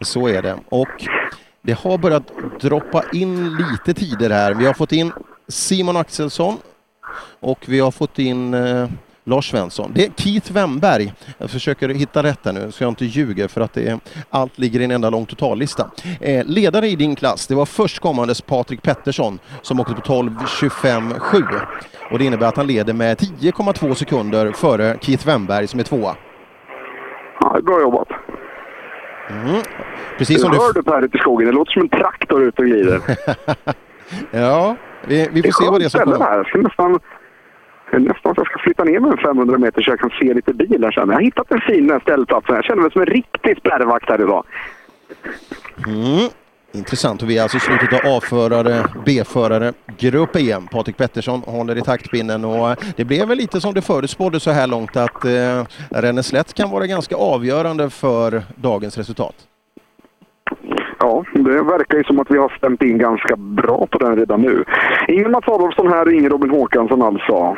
Så 0.00 0.28
är 0.28 0.42
det. 0.42 0.56
Och 0.68 1.08
det 1.62 1.78
har 1.78 1.98
börjat 1.98 2.32
droppa 2.60 3.02
in 3.12 3.56
lite 3.56 4.00
tider 4.00 4.30
här. 4.30 4.54
Vi 4.54 4.66
har 4.66 4.74
fått 4.74 4.92
in 4.92 5.12
Simon 5.48 5.96
Axelsson 5.96 6.56
och 7.40 7.58
vi 7.66 7.80
har 7.80 7.90
fått 7.90 8.18
in 8.18 8.54
eh, 8.54 8.88
Lars 9.24 9.50
Svensson. 9.50 9.92
Det 9.94 10.04
är 10.04 10.10
Keith 10.16 10.52
Wemberg. 10.52 11.12
Jag 11.38 11.50
försöker 11.50 11.88
hitta 11.88 12.22
rätt 12.22 12.38
här 12.44 12.52
nu 12.52 12.72
så 12.72 12.84
jag 12.84 12.90
inte 12.90 13.04
ljuger 13.04 13.48
för 13.48 13.60
att 13.60 13.72
det 13.72 13.88
är, 13.88 13.98
allt 14.30 14.58
ligger 14.58 14.80
i 14.80 14.84
en 14.84 14.90
enda 14.90 15.10
lång 15.10 15.26
totallista. 15.26 15.90
Eh, 16.20 16.44
ledare 16.46 16.88
i 16.88 16.96
din 16.96 17.16
klass, 17.16 17.46
det 17.46 17.54
var 17.54 17.66
förstkommandes 17.66 18.40
Patrik 18.40 18.82
Pettersson 18.82 19.38
som 19.62 19.80
åkte 19.80 19.94
på 19.94 20.00
12.25.7 20.00 21.66
och 22.10 22.18
det 22.18 22.24
innebär 22.24 22.46
att 22.46 22.56
han 22.56 22.66
leder 22.66 22.92
med 22.92 23.18
10,2 23.18 23.94
sekunder 23.94 24.52
före 24.52 24.98
Keith 25.00 25.26
Wemberg 25.26 25.66
som 25.66 25.80
är 25.80 25.84
tvåa. 25.84 26.16
Ja, 27.40 27.60
bra 27.62 27.80
jobbat. 27.80 28.08
Mm. 29.30 29.62
Precis 30.18 30.40
som 30.40 30.50
du 30.50 30.56
du... 30.56 30.62
hör 30.62 30.72
du 30.72 30.82
Per 30.82 31.02
ute 31.02 31.16
i 31.16 31.20
skogen, 31.20 31.46
det 31.46 31.52
låter 31.52 31.72
som 31.72 31.82
en 31.82 31.88
traktor 31.88 32.42
ute 32.42 32.62
och 32.62 32.68
glider. 32.68 33.00
ja, 34.30 34.76
vi, 35.06 35.28
vi 35.32 35.42
får 35.42 35.64
se 35.64 35.70
vad 35.70 35.80
det 35.80 35.84
är 35.84 35.88
som 35.88 36.00
kommer. 36.00 36.18
Här. 36.18 36.50
Jag 36.52 36.62
nästan, 36.62 36.98
nästan 37.92 38.34
så 38.34 38.40
jag 38.40 38.46
ska 38.46 38.58
flytta 38.58 38.84
ner 38.84 39.00
mig 39.00 39.10
en 39.10 39.18
500 39.18 39.58
meter 39.58 39.82
så 39.82 39.90
jag 39.90 40.00
kan 40.00 40.10
se 40.10 40.34
lite 40.34 40.52
bilar 40.52 40.90
sen. 40.90 41.08
Jag 41.08 41.14
har 41.14 41.22
hittat 41.22 41.52
en 41.52 41.60
fin 41.60 42.00
ställplats. 42.02 42.46
Jag 42.48 42.64
känner 42.64 42.82
mig 42.82 42.92
som 42.92 43.00
en 43.00 43.06
riktig 43.06 43.56
spärrvakt 43.58 44.08
här 44.08 44.20
idag. 44.20 44.44
Mm. 45.86 46.28
Intressant. 46.72 47.22
Och 47.22 47.30
vi 47.30 47.38
är 47.38 47.42
alltså 47.42 47.56
i 47.56 47.60
slutet 47.60 47.92
av 47.92 48.16
A-förare, 48.16 48.84
B-förare, 49.06 49.72
Grupp 49.98 50.36
E. 50.36 50.56
Patrik 50.70 50.96
Pettersson 50.96 51.40
håller 51.40 51.78
i 51.78 51.82
taktpinnen 51.82 52.44
och 52.44 52.76
det 52.96 53.04
blev 53.04 53.28
väl 53.28 53.38
lite 53.38 53.60
som 53.60 53.74
det 53.74 53.82
förutspådde 53.82 54.40
så 54.40 54.50
här 54.50 54.66
långt 54.66 54.96
att 54.96 55.24
eh, 55.24 55.64
Renneslätt 55.90 56.54
kan 56.54 56.70
vara 56.70 56.86
ganska 56.86 57.16
avgörande 57.16 57.90
för 57.90 58.42
dagens 58.56 58.98
resultat. 58.98 59.34
Ja, 61.00 61.24
det 61.32 61.62
verkar 61.62 61.98
ju 61.98 62.04
som 62.04 62.18
att 62.20 62.30
vi 62.30 62.38
har 62.38 62.48
stämt 62.58 62.82
in 62.82 62.98
ganska 62.98 63.36
bra 63.36 63.86
på 63.90 63.98
den 63.98 64.16
redan 64.16 64.40
nu. 64.42 64.64
Ingen 65.08 65.30
Mats 65.30 65.48
Adolfsson 65.48 65.88
här 65.88 66.06
och 66.06 66.12
ingen 66.12 66.30
Robin 66.30 66.50
Håkansson 66.50 67.02
alltså. 67.02 67.56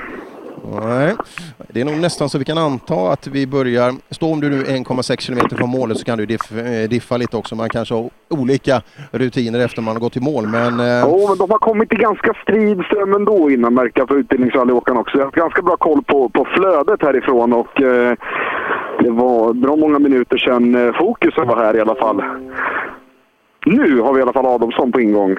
Nej, 0.82 1.14
det 1.68 1.80
är 1.80 1.84
nog 1.84 1.95
nästan 2.01 2.28
så 2.28 2.38
vi 2.38 2.45
kan 2.45 2.59
anta 2.59 2.95
att 2.95 3.26
vi 3.26 3.47
börjar... 3.47 3.93
Stå 4.11 4.32
om 4.32 4.40
du 4.40 4.49
nu 4.51 4.62
1,6 4.62 5.20
kilometer 5.20 5.57
från 5.57 5.70
målet 5.70 5.99
så 5.99 6.05
kan 6.05 6.18
du 6.18 6.26
diff, 6.26 6.53
eh, 6.53 6.88
diffa 6.88 7.16
lite 7.16 7.36
också. 7.36 7.55
Man 7.57 7.68
kanske 7.68 7.95
har 7.95 8.11
olika 8.30 8.82
rutiner 9.11 9.59
efter 9.64 9.82
man 9.82 9.95
har 9.95 10.01
gått 10.01 10.16
i 10.16 10.20
mål, 10.20 10.47
men... 10.47 10.80
eh, 10.80 10.86
Ja, 10.86 11.26
men 11.28 11.38
de 11.38 11.51
har 11.51 11.59
kommit 11.59 11.93
i 11.93 11.97
ganska 11.97 12.34
strid 12.43 12.80
ström 12.84 13.14
ändå 13.14 13.51
innan 13.51 13.74
märker 13.74 14.01
jag 14.01 14.09
för 14.09 14.16
utbildningsrallyåkarna 14.16 15.01
också. 15.01 15.18
Jag 15.18 15.24
har 15.24 15.30
ganska 15.32 15.62
bra 15.62 15.76
koll 15.76 16.03
på, 16.03 16.28
på 16.28 16.47
flödet 16.57 17.03
härifrån 17.03 17.53
och 17.53 17.80
eh, 17.82 18.14
det 19.01 19.11
var 19.11 19.53
bra 19.53 19.76
många 19.76 19.99
minuter 19.99 20.36
sedan 20.38 20.74
eh, 20.86 20.93
fokusen 20.95 21.49
var 21.49 21.57
här 21.57 21.76
i 21.76 21.80
alla 21.80 21.95
fall. 21.95 22.22
Nu 23.67 24.01
har 24.01 24.13
vi 24.13 24.19
i 24.19 24.23
alla 24.23 24.33
fall 24.33 24.47
Adolfsson 24.47 24.93
på 24.93 25.01
ingång. 25.01 25.37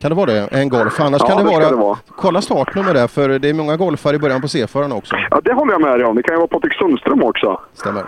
Kan 0.00 0.10
det 0.10 0.14
vara 0.14 0.26
det? 0.26 0.48
En 0.52 0.68
golf? 0.68 1.00
Annars 1.00 1.20
Ja, 1.22 1.26
kan 1.28 1.36
det, 1.36 1.42
det 1.50 1.58
vara... 1.58 1.70
det 1.70 1.76
vara. 1.76 1.96
Kolla 2.16 2.40
startnummer 2.42 2.94
där, 2.94 3.06
för 3.08 3.38
det 3.38 3.48
är 3.48 3.54
många 3.54 3.76
golfare 3.76 4.16
i 4.16 4.18
början 4.18 4.40
på 4.40 4.48
C-föraren 4.48 4.92
också. 4.92 5.16
Ja, 5.30 5.40
det 5.44 5.52
håller 5.52 5.72
jag 5.72 5.80
med 5.80 5.98
dig 5.98 6.04
om. 6.06 6.16
Det 6.16 6.22
kan 6.22 6.34
ju 6.34 6.38
vara 6.38 6.48
Patrik 6.48 6.74
Sundström 6.74 7.22
också. 7.22 7.60
Stämmer. 7.72 8.02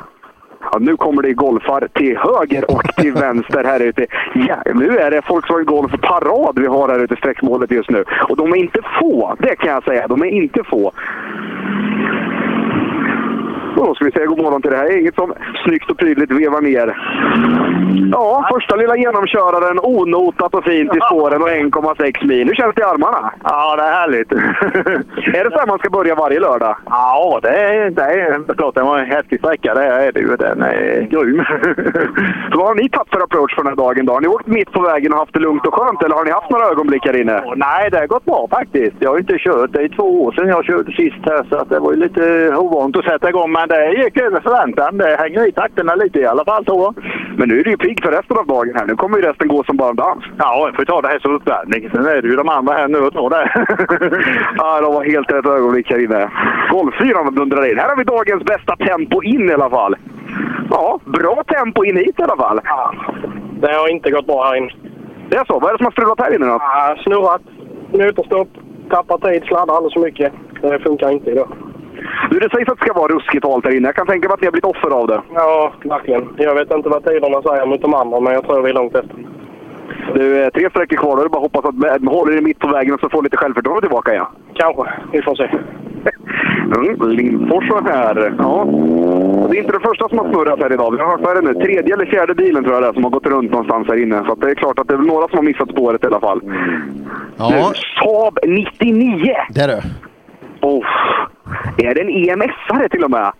Ja, 0.73 0.79
nu 0.81 0.97
kommer 0.97 1.23
det 1.23 1.33
golfar 1.33 1.89
till 1.95 2.19
höger 2.19 2.71
och 2.71 2.83
till 2.97 3.13
vänster 3.13 3.65
här 3.65 3.81
ute. 3.81 4.07
Ja, 4.35 4.57
nu 4.75 4.99
är 4.99 5.11
det 5.11 5.23
Volkswagen 5.29 5.67
Golf 5.67 5.93
parad 6.03 6.59
vi 6.59 6.67
har 6.67 6.89
här 6.89 6.99
ute 6.99 7.15
i 7.15 7.17
sträckmålet 7.17 7.71
just 7.71 7.91
nu. 7.91 8.05
Och 8.29 8.37
de 8.37 8.53
är 8.53 8.57
inte 8.57 8.81
få, 9.01 9.37
det 9.39 9.57
kan 9.57 9.71
jag 9.71 9.85
säga. 9.85 10.09
De 10.09 10.23
är 10.23 10.27
inte 10.27 10.65
få. 10.65 10.93
Och 13.81 13.87
då 13.87 13.95
ska 13.95 14.05
vi 14.05 14.11
säga 14.11 14.27
god 14.27 14.43
morgon 14.43 14.63
till 14.63 14.71
det 14.71 14.77
här 14.77 14.91
gänget 14.91 15.15
som 15.15 15.35
snyggt 15.65 15.91
och 15.91 15.99
prydligt 15.99 16.33
vevar 16.33 16.61
ner. 16.61 16.89
Ja, 18.13 18.49
första 18.55 18.77
lilla 18.77 18.97
genomköraren, 18.97 19.79
onotat 19.83 20.55
och 20.55 20.65
fint 20.65 20.97
i 20.97 21.01
spåren 21.01 21.43
och 21.43 21.49
1,6 21.49 22.27
mil. 22.27 22.49
Hur 22.49 22.55
känns 22.55 22.75
det 22.75 22.81
i 22.81 22.85
armarna? 22.85 23.33
Ja, 23.45 23.77
det 23.77 23.83
är 23.83 23.93
härligt. 23.93 24.33
är 25.39 25.45
det 25.45 25.51
så 25.51 25.59
här 25.59 25.67
man 25.67 25.79
ska 25.79 25.91
börja 25.91 26.15
varje 26.15 26.41
lördag? 26.41 26.77
Ja, 26.87 27.41
det 27.43 27.49
är, 27.49 27.91
det 27.91 28.03
är 28.03 28.55
klart 28.55 28.75
det 28.75 28.83
var 28.83 28.99
en 28.99 29.07
häftig 29.07 29.39
sträcka. 29.39 29.75
Det 29.75 29.85
är 29.85 30.13
det 30.13 30.21
ju. 30.21 30.37
Den 30.37 30.63
är 30.63 31.01
grym. 31.11 31.45
Så 32.51 32.59
vad 32.59 32.67
har 32.67 32.75
ni 32.75 32.89
tagit 32.89 33.13
för 33.13 33.21
approach 33.21 33.55
för 33.55 33.63
den 33.63 33.73
här 33.73 33.77
dagen 33.85 34.07
då? 34.07 34.13
Har 34.13 34.21
ni 34.21 34.29
åkt 34.29 34.47
mitt 34.47 34.73
på 34.73 34.81
vägen 34.81 35.13
och 35.13 35.19
haft 35.19 35.35
det 35.35 35.41
lugnt 35.41 35.67
och 35.67 35.75
skönt 35.75 36.03
eller 36.03 36.17
har 36.17 36.25
ni 36.25 36.31
haft 36.31 36.51
några 36.51 36.67
ögonblick 36.67 37.07
här 37.07 37.21
inne? 37.21 37.43
Nej, 37.57 37.91
det 37.91 37.99
har 37.99 38.07
gått 38.07 38.25
bra 38.25 38.49
faktiskt. 38.51 38.97
Jag 38.99 39.11
har 39.11 39.19
inte 39.19 39.39
kört. 39.39 39.73
Det 39.73 39.83
är 39.83 39.89
två 39.89 40.23
år 40.25 40.33
sedan 40.33 40.49
jag 40.49 40.65
körde 40.65 40.93
sist 40.93 41.23
här 41.25 41.47
så 41.51 41.57
att 41.57 41.71
det 41.71 41.79
var 41.79 41.93
ju 41.93 41.99
lite 41.99 42.55
ovant 42.57 42.97
att 42.97 43.05
sätta 43.05 43.29
igång. 43.29 43.53
Men 43.53 43.70
det 43.71 43.93
gick 43.93 44.17
över 44.17 44.41
förväntan. 44.41 44.99
Det 44.99 45.17
hänger 45.17 45.49
i 45.49 45.53
takterna 45.53 45.95
lite 45.95 46.19
i 46.19 46.27
alla 46.27 46.45
fall 46.45 46.65
tror 46.65 46.83
jag. 46.83 46.95
Men 47.37 47.49
nu 47.49 47.61
är 47.61 47.65
du 47.65 47.71
ju 47.71 47.77
pigg 47.77 48.03
för 48.03 48.13
resten 48.13 48.39
av 48.39 48.47
dagen 48.47 48.75
här. 48.77 48.87
Nu 48.87 48.97
kommer 48.97 49.19
ju 49.19 49.25
resten 49.25 49.49
gå 49.49 49.65
som 49.65 49.77
bara 49.77 49.91
en 49.91 49.97
dans. 49.97 50.25
Ja, 50.39 50.67
jag 50.67 50.77
får 50.77 50.85
ta 50.85 51.01
det 51.01 51.09
här 51.09 51.19
som 51.19 51.35
uppvärmning. 51.35 51.91
Sen 51.93 52.07
är 52.07 52.23
det 52.23 52.29
ju 52.29 52.37
de 52.37 52.49
andra 52.49 52.73
här 52.75 52.89
nu 52.89 52.99
och 52.99 53.13
tar 53.13 53.31
det. 53.31 53.45
ja, 54.59 54.81
de 54.81 54.95
var 54.95 55.05
helt 55.05 55.33
rätt 55.33 55.47
ögonblick 55.47 55.91
här 55.91 56.05
inne. 56.05 56.31
Golffyran 56.71 57.35
dundrar 57.35 57.71
in. 57.71 57.79
Här 57.79 57.89
har 57.89 57.97
vi 57.97 58.05
dagens 58.05 58.45
bästa 58.45 58.77
tempo 58.77 59.23
in 59.23 59.51
i 59.51 59.53
alla 59.53 59.71
fall. 59.71 59.97
Ja, 60.71 61.01
bra 61.05 61.45
tempo 61.47 61.85
in 61.85 61.97
hit 61.97 62.19
i 62.19 62.23
alla 62.23 62.37
fall. 62.37 62.61
Ja, 62.65 62.95
det 63.61 63.73
har 63.73 63.89
inte 63.89 64.11
gått 64.11 64.27
bra 64.27 64.45
här 64.45 64.57
inne. 64.57 64.73
Det 65.29 65.37
är 65.37 65.45
så? 65.45 65.59
Vad 65.59 65.69
är 65.69 65.73
det 65.73 65.79
som 65.79 65.87
har 65.87 65.93
strulat 65.93 66.21
här 66.21 66.35
inne 66.35 66.47
då? 66.47 66.59
Ja, 66.61 66.97
snurrat, 67.03 67.43
motorstopp, 67.93 68.49
tappat 68.91 69.23
tid, 69.23 69.43
sladdar 69.45 69.75
alldeles 69.75 69.95
för 69.95 70.01
mycket. 70.01 70.33
Det 70.61 70.79
funkar 70.79 71.11
inte 71.11 71.31
idag. 71.31 71.49
Du, 72.31 72.39
det 72.39 72.51
sägs 72.51 72.69
att 72.69 72.79
det 72.79 72.85
ska 72.85 72.93
vara 73.01 73.13
ruskigt 73.15 73.45
halt 73.45 73.65
här 73.65 73.77
inne. 73.77 73.89
Jag 73.89 73.95
kan 73.95 74.07
tänka 74.07 74.29
mig 74.29 74.35
att 74.35 74.41
ni 74.41 74.47
har 74.47 74.53
blivit 74.53 74.65
offer 74.65 74.91
av 74.91 75.07
det. 75.07 75.23
Ja, 75.35 75.73
verkligen. 75.85 76.29
Jag 76.37 76.55
vet 76.55 76.71
inte 76.71 76.89
vad 76.89 77.05
tiderna 77.05 77.43
säger 77.43 77.67
mot 77.67 77.83
de 77.83 77.95
andra, 77.95 78.21
men 78.21 78.33
jag 78.33 78.45
tror 78.45 78.63
vi 78.63 78.71
är 78.71 78.75
långt 78.75 78.95
efter. 78.95 79.17
Du, 80.15 80.43
eh, 80.43 80.49
tre 80.51 80.71
sträckor 80.71 80.97
kvar. 80.97 81.17
Då 81.17 81.21
är 81.21 81.25
det 81.25 81.31
bara 81.31 81.45
att 81.45 81.53
hoppas 81.53 81.65
att 81.65 82.03
du 82.03 82.09
håller 82.09 82.33
dig 82.33 82.43
mitt 82.43 82.59
på 82.59 82.69
vägen 82.69 82.95
och 82.95 83.01
så 83.01 83.09
får 83.09 83.23
lite 83.23 83.37
självförtroende 83.37 83.81
tillbaka. 83.81 84.15
Ja. 84.15 84.31
Kanske. 84.55 84.93
Vi 85.13 85.23
får 85.23 85.35
se. 85.35 85.51
Mm, 86.77 87.11
Lindfors 87.11 87.71
var 87.71 87.83
här. 87.83 88.35
Ja. 88.39 88.65
Det 89.51 89.57
är 89.57 89.61
inte 89.61 89.73
det 89.73 89.81
första 89.81 90.09
som 90.09 90.19
har 90.19 90.29
snurrat 90.33 90.61
här 90.61 90.73
idag. 90.73 90.91
Vi 90.91 90.99
har 90.99 91.11
hört 91.11 91.21
vad 91.21 91.37
är 91.37 91.43
det 91.43 91.53
nu? 91.53 91.55
Tredje 91.55 91.95
eller 91.95 92.07
fjärde 92.07 92.35
bilen 92.35 92.65
tror 92.65 92.75
jag 92.75 92.83
det 92.83 92.89
är 92.89 92.93
som 92.93 93.05
har 93.05 93.11
gått 93.11 93.27
runt 93.27 93.51
någonstans 93.51 93.89
här 93.89 94.03
inne. 94.03 94.23
Så 94.27 94.33
att 94.33 94.41
det 94.41 94.51
är 94.51 94.55
klart 94.55 94.79
att 94.79 94.89
det 94.89 94.95
är 94.95 94.99
några 94.99 95.29
som 95.29 95.37
har 95.39 95.45
missat 95.45 95.71
spåret 95.71 96.05
i 96.05 96.07
alla 96.07 96.21
fall. 96.21 96.41
Ja. 97.37 97.51
Nu, 97.51 97.63
Saab 98.03 98.39
99! 98.47 99.35
Det 99.51 99.61
är 99.61 99.69
det. 99.69 99.83
Oh, 100.61 100.87
är 101.77 101.95
det 101.95 102.01
en 102.01 102.09
EMS-are 102.09 102.89
till 102.89 103.05
och 103.05 103.11
med? 103.11 103.33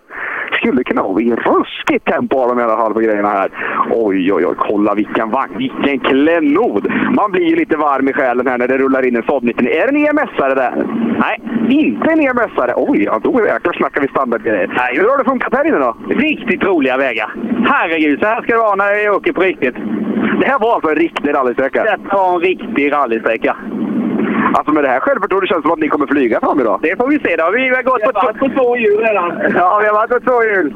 Skulle 0.53 0.85
kunna 0.85 1.03
vara 1.03 1.23
i 1.23 1.35
ruskigt 1.35 2.05
tempo 2.05 2.39
av 2.41 2.49
dem 2.49 2.61
i 2.61 2.63
alla 2.63 2.77
fall 2.77 2.95
på 2.95 3.01
grejerna 3.01 3.29
här. 3.29 3.51
Oj, 3.91 4.33
oj, 4.33 4.47
oj, 4.47 4.55
kolla 4.59 4.95
vilken 4.95 5.31
vagn, 5.31 5.55
vilken 5.59 5.99
klenod! 5.99 6.93
Man 7.17 7.33
blir 7.33 7.45
ju 7.45 7.57
lite 7.57 7.77
varm 7.77 8.09
i 8.09 8.13
själen 8.13 8.47
här 8.47 8.59
när 8.59 8.69
det 8.69 8.79
rullar 8.79 9.07
in 9.07 9.17
en 9.17 9.23
Saab 9.23 9.43
99. 9.43 9.71
Är 9.71 9.93
det 9.93 9.99
en 9.99 10.07
EMS-are 10.07 10.55
där? 10.55 10.87
Nej, 11.19 11.41
inte 11.69 12.11
en 12.11 12.21
EMS-are. 12.21 12.73
Oj, 12.77 13.03
ja, 13.05 13.21
då 13.23 13.47
jäklar 13.47 13.73
snackar 13.73 14.01
vi 14.01 14.09
standardgrejer. 14.09 14.69
Hur 14.93 15.09
har 15.09 15.19
det 15.19 15.25
funkat 15.25 15.55
här 15.55 15.67
inne 15.67 15.79
då? 15.79 15.97
Riktigt 16.09 16.65
roliga 16.65 16.97
vägar. 16.97 17.35
Herregud, 17.67 18.21
så 18.21 18.27
här 18.27 18.43
ska 18.43 18.53
det 18.53 18.59
vara 18.59 18.75
när 18.75 18.93
jag 18.93 19.17
åker 19.17 19.33
på 19.33 19.41
riktigt. 19.41 19.75
Det 20.41 20.47
här 20.47 20.59
var 20.59 20.75
alltså 20.75 20.91
en 20.91 20.97
riktig 20.97 21.35
rallysträcka? 21.35 21.85
Det 21.85 21.99
var 22.13 22.35
en 22.35 22.41
riktig 22.41 22.93
rallysträcka. 22.93 23.57
Alltså 24.55 24.73
med 24.73 24.85
det 24.85 24.89
här 24.89 25.01
självförtroendet 25.01 25.49
känns 25.49 25.63
det 25.63 25.69
som 25.69 25.73
att 25.73 25.79
ni 25.79 25.89
kommer 25.89 26.07
flyga 26.07 26.41
fram 26.41 26.61
idag. 26.61 26.79
Det 26.83 26.97
får 26.97 27.09
vi 27.09 27.19
se 27.19 27.37
då. 27.37 27.51
Vi 27.51 27.69
har 27.69 27.83
gått 27.83 28.03
på, 28.03 28.11
varit 28.15 28.39
på 28.39 28.49
två 28.49 28.77
hjul 28.77 28.99
redan. 28.99 29.29
Ja, 29.55 29.79
vi 29.83 29.87
har 29.87 29.95
varit 29.95 30.11
på 30.11 30.21
två 30.21 30.45
hjul. 30.45 30.75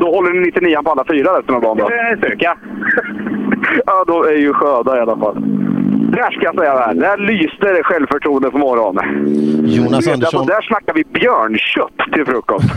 Då 0.00 0.06
håller 0.14 0.30
ni 0.30 0.40
99 0.40 0.82
på 0.84 0.90
alla 0.90 1.04
fyra 1.04 1.38
resten 1.38 1.54
av 1.54 1.62
dagen 1.62 1.76
då? 1.78 1.88
Det 1.88 1.94
är 1.94 2.12
en 2.12 2.20
söka. 2.20 2.58
ja, 3.86 4.04
då 4.06 4.24
är 4.24 4.36
ju 4.36 4.52
sköda 4.52 4.96
i 4.96 5.00
alla 5.00 5.16
fall. 5.16 5.36
Där 6.00 6.30
ska 6.30 6.42
jag 6.42 6.58
säga 6.58 6.74
där. 6.74 6.94
Där 6.94 7.16
lyste 7.18 7.72
det 7.72 7.82
självförtroende 7.82 8.50
på 8.50 8.58
morgonen. 8.58 9.04
Jonas 9.66 10.06
vet, 10.06 10.14
Andersson. 10.14 10.40
Alltså, 10.40 10.54
där 10.54 10.62
snackar 10.62 10.94
vi 10.94 11.04
björnkött 11.04 12.12
till 12.14 12.24
frukost. 12.26 12.66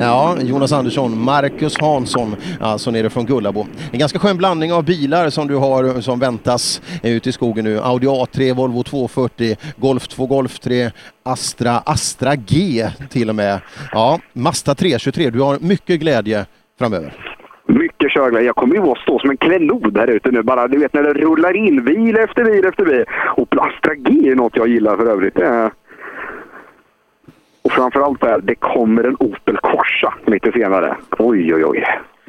Ja, 0.00 0.36
Jonas 0.40 0.72
Andersson, 0.72 1.20
Marcus 1.22 1.80
Hansson, 1.80 2.36
alltså 2.60 2.90
nere 2.90 3.10
från 3.10 3.26
Gullabo. 3.26 3.66
En 3.92 3.98
ganska 3.98 4.18
skön 4.18 4.36
blandning 4.36 4.72
av 4.72 4.84
bilar 4.84 5.30
som 5.30 5.46
du 5.48 5.56
har 5.56 6.00
som 6.00 6.18
väntas 6.18 6.82
ute 7.02 7.28
i 7.28 7.32
skogen 7.32 7.64
nu. 7.64 7.78
Audi 7.78 8.06
A3, 8.06 8.54
Volvo 8.54 8.82
240, 8.82 9.56
Golf 9.76 10.08
2, 10.08 10.26
Golf 10.26 10.58
3, 10.58 10.90
Astra, 11.22 11.78
Astra 11.78 12.36
G 12.36 12.88
till 13.10 13.28
och 13.28 13.34
med. 13.34 13.60
Ja, 13.92 14.20
Mazda 14.32 14.74
323. 14.74 15.30
Du 15.30 15.40
har 15.40 15.58
mycket 15.60 16.00
glädje 16.00 16.46
framöver. 16.78 17.37
Körglädje. 18.18 18.46
Jag 18.46 18.56
kommer 18.56 18.74
ju 18.74 18.82
att 18.82 18.98
stå 18.98 19.18
som 19.18 19.30
en 19.30 19.36
klenod 19.36 19.98
här 19.98 20.06
ute 20.06 20.30
nu. 20.30 20.42
Bara, 20.42 20.68
du 20.68 20.78
vet 20.78 20.94
när 20.94 21.02
det 21.02 21.12
rullar 21.12 21.56
in 21.56 21.84
bil 21.84 22.16
efter 22.16 22.44
bil 22.44 22.64
efter 22.64 22.84
bil. 22.84 23.04
Och 23.36 23.48
Astra 23.50 23.94
G 23.94 24.30
är 24.30 24.34
något 24.34 24.56
jag 24.56 24.68
gillar 24.68 24.96
för 24.96 25.06
övrigt. 25.06 25.34
Det 25.34 25.46
är... 25.46 25.70
Och 27.62 27.72
framförallt 27.72 28.20
där, 28.20 28.40
det 28.42 28.54
kommer 28.54 29.04
en 29.04 29.16
Opel 29.20 29.56
Corsa 29.56 30.14
lite 30.26 30.52
senare. 30.52 30.96
Oj, 31.18 31.54
oj, 31.54 31.64
oj. 31.64 31.84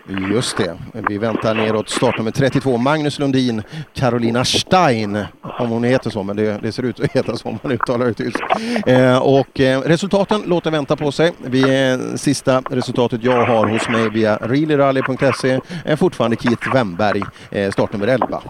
Just 0.09 0.57
det. 0.57 0.77
Vi 1.09 1.17
väntar 1.17 1.53
neråt 1.53 1.89
startnummer 1.89 2.31
32, 2.31 2.77
Magnus 2.77 3.19
Lundin, 3.19 3.63
Carolina 3.93 4.45
Stein, 4.45 5.25
om 5.41 5.69
hon 5.69 5.83
heter 5.83 6.09
så, 6.09 6.23
men 6.23 6.35
det, 6.35 6.59
det 6.61 6.71
ser 6.71 6.83
ut 6.83 6.99
att 6.99 7.11
heta 7.11 7.37
så 7.37 7.49
om 7.49 7.59
man 7.63 7.71
uttalar 7.71 8.05
det 8.05 8.13
tyst. 8.13 8.37
Eh, 8.85 9.17
och 9.17 9.59
eh, 9.59 9.81
resultaten 9.81 10.41
låter 10.45 10.71
vänta 10.71 10.95
på 10.95 11.11
sig. 11.11 11.31
Vi, 11.37 11.61
eh, 11.61 12.15
sista 12.15 12.61
resultatet 12.69 13.23
jag 13.23 13.45
har 13.45 13.67
hos 13.67 13.89
mig 13.89 14.09
via 14.09 14.37
realirally.se 14.37 15.59
är 15.85 15.95
fortfarande 15.95 16.37
Keith 16.37 16.73
Wemberg, 16.73 17.23
eh, 17.51 17.71
startnummer 17.71 18.07
11. 18.07 18.41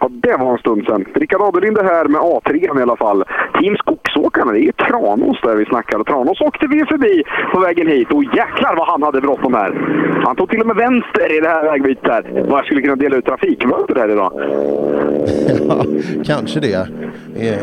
Ja, 0.00 0.08
det 0.10 0.36
var 0.36 0.52
en 0.52 0.58
stund 0.58 0.84
sedan. 0.84 1.04
Rickard 1.14 1.40
Adelind 1.42 1.78
är 1.78 1.84
här 1.84 2.04
med 2.04 2.20
A3 2.20 2.78
i 2.78 2.82
alla 2.82 2.96
fall. 2.96 3.24
Team 3.60 3.76
Skogsåkarna, 3.76 4.52
det 4.52 4.58
är 4.58 4.62
ju 4.62 4.72
Tranås 4.72 5.40
där 5.42 5.56
vi 5.56 5.64
snackar. 5.64 6.04
Tranås 6.04 6.40
åkte 6.40 6.66
vi 6.66 6.84
förbi 6.84 7.22
på 7.52 7.60
vägen 7.60 7.86
hit 7.86 8.12
och 8.12 8.24
jäklar 8.24 8.76
vad 8.76 8.86
han 8.88 9.02
hade 9.02 9.20
bråttom 9.20 9.54
här. 9.54 9.74
Han 10.24 10.36
tog 10.36 10.50
till 10.50 10.60
och 10.60 10.66
med 10.66 10.76
vänster 10.76 11.36
i 11.36 11.40
det 11.40 11.48
här 11.48 11.64
vägbytet 11.64 12.04
här. 12.06 12.44
Vad 12.48 12.58
jag 12.58 12.64
skulle 12.64 12.82
kunna 12.82 12.96
dela 12.96 13.16
ut 13.16 13.24
trafikmönster 13.24 13.94
här 13.94 14.08
idag. 14.08 14.32
Ja, 15.68 15.84
kanske 16.24 16.60
det. 16.60 16.88
E- 17.36 17.58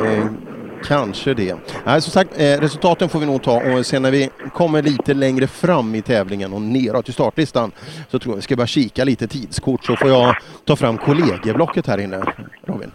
kanske 0.87 1.33
det. 1.33 1.55
Nej, 1.85 2.01
som 2.01 2.11
sagt, 2.11 2.41
eh, 2.41 2.59
resultaten 2.61 3.09
får 3.09 3.19
vi 3.19 3.25
nog 3.25 3.43
ta 3.43 3.61
och 3.71 3.85
sen 3.85 4.01
när 4.01 4.11
vi 4.11 4.29
kommer 4.53 4.81
lite 4.81 5.13
längre 5.13 5.47
fram 5.47 5.95
i 5.95 6.01
tävlingen 6.01 6.53
och 6.53 6.61
neråt 6.61 7.09
i 7.09 7.11
startlistan 7.11 7.71
så 8.09 8.19
tror 8.19 8.31
jag 8.31 8.35
vi 8.35 8.41
ska 8.41 8.55
börja 8.55 8.67
kika 8.67 9.03
lite 9.03 9.27
tidskort 9.27 9.85
så 9.85 9.95
får 9.95 10.09
jag 10.09 10.35
ta 10.65 10.75
fram 10.75 10.97
kollegieblocket 10.97 11.87
här 11.87 11.97
inne, 11.97 12.23
Robin. 12.65 12.91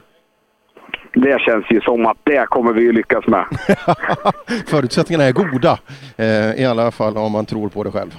Det 1.15 1.41
känns 1.41 1.65
ju 1.71 1.81
som 1.81 2.07
att 2.07 2.17
det 2.25 2.47
kommer 2.47 2.73
vi 2.73 2.93
lyckas 2.93 3.27
med. 3.27 3.45
Förutsättningarna 4.67 5.25
är 5.25 5.33
goda, 5.33 5.79
eh, 6.17 6.63
i 6.63 6.65
alla 6.65 6.91
fall 6.91 7.17
om 7.17 7.33
man 7.33 7.47
tror 7.47 7.69
på 7.69 7.85
det 7.85 7.91
själv. 7.91 8.17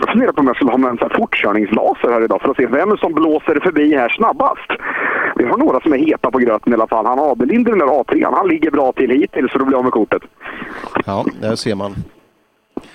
Jag 0.00 0.08
funderar 0.08 0.32
på 0.32 0.40
om 0.40 0.46
jag 0.46 0.56
skulle 0.56 0.70
ha 0.70 0.78
med 0.78 0.90
en 0.90 0.98
sån 0.98 1.10
här 1.10 1.18
fortkörningslaser 1.18 2.12
här 2.12 2.24
idag 2.24 2.40
för 2.40 2.48
att 2.48 2.56
se 2.56 2.66
vem 2.66 2.96
som 2.96 3.12
blåser 3.12 3.60
förbi 3.62 3.94
här 3.96 4.08
snabbast. 4.08 4.70
Vi 5.36 5.44
har 5.44 5.58
några 5.58 5.80
som 5.80 5.92
är 5.92 5.98
heta 5.98 6.30
på 6.30 6.38
gröten 6.38 6.72
i 6.72 6.74
alla 6.74 6.86
fall. 6.86 7.06
Han 7.06 7.18
Adelind 7.18 7.68
i 7.68 7.70
den 7.70 7.78
där 7.78 7.86
A3, 7.86 8.34
han 8.34 8.48
ligger 8.48 8.70
bra 8.70 8.92
till 8.92 9.10
hittills 9.10 9.52
så 9.52 9.58
då 9.58 9.64
blir 9.64 9.76
av 9.76 9.84
med 9.84 9.92
kortet. 9.92 10.22
Ja, 11.06 11.24
där 11.40 11.56
ser 11.56 11.74
man. 11.74 11.94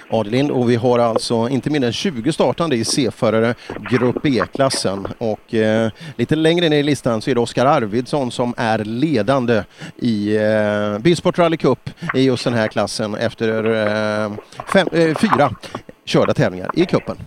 Adelind 0.09 0.51
och 0.51 0.69
vi 0.69 0.75
har 0.75 0.99
alltså 0.99 1.49
inte 1.49 1.69
mindre 1.69 1.87
än 1.87 1.93
20 1.93 2.31
startande 2.33 2.75
i 2.75 2.85
C-förare 2.85 3.55
Grupp 3.91 4.25
E-klassen 4.25 5.07
och 5.17 5.53
eh, 5.53 5.91
lite 6.15 6.35
längre 6.35 6.69
ner 6.69 6.77
i 6.77 6.83
listan 6.83 7.21
så 7.21 7.31
är 7.31 7.35
det 7.35 7.41
Oskar 7.41 7.65
Arvidsson 7.65 8.31
som 8.31 8.53
är 8.57 8.79
ledande 8.79 9.63
i 9.97 10.35
eh, 10.35 10.99
Bilsport 10.99 11.39
Rally 11.39 11.57
Cup 11.57 11.89
i 12.13 12.21
just 12.21 12.43
den 12.43 12.53
här 12.53 12.67
klassen 12.67 13.15
efter 13.15 13.65
eh, 13.65 14.31
fem, 14.73 14.87
eh, 14.91 15.15
fyra 15.15 15.55
körda 16.05 16.33
tävlingar 16.33 16.71
i 16.73 16.85
cupen. 16.85 17.17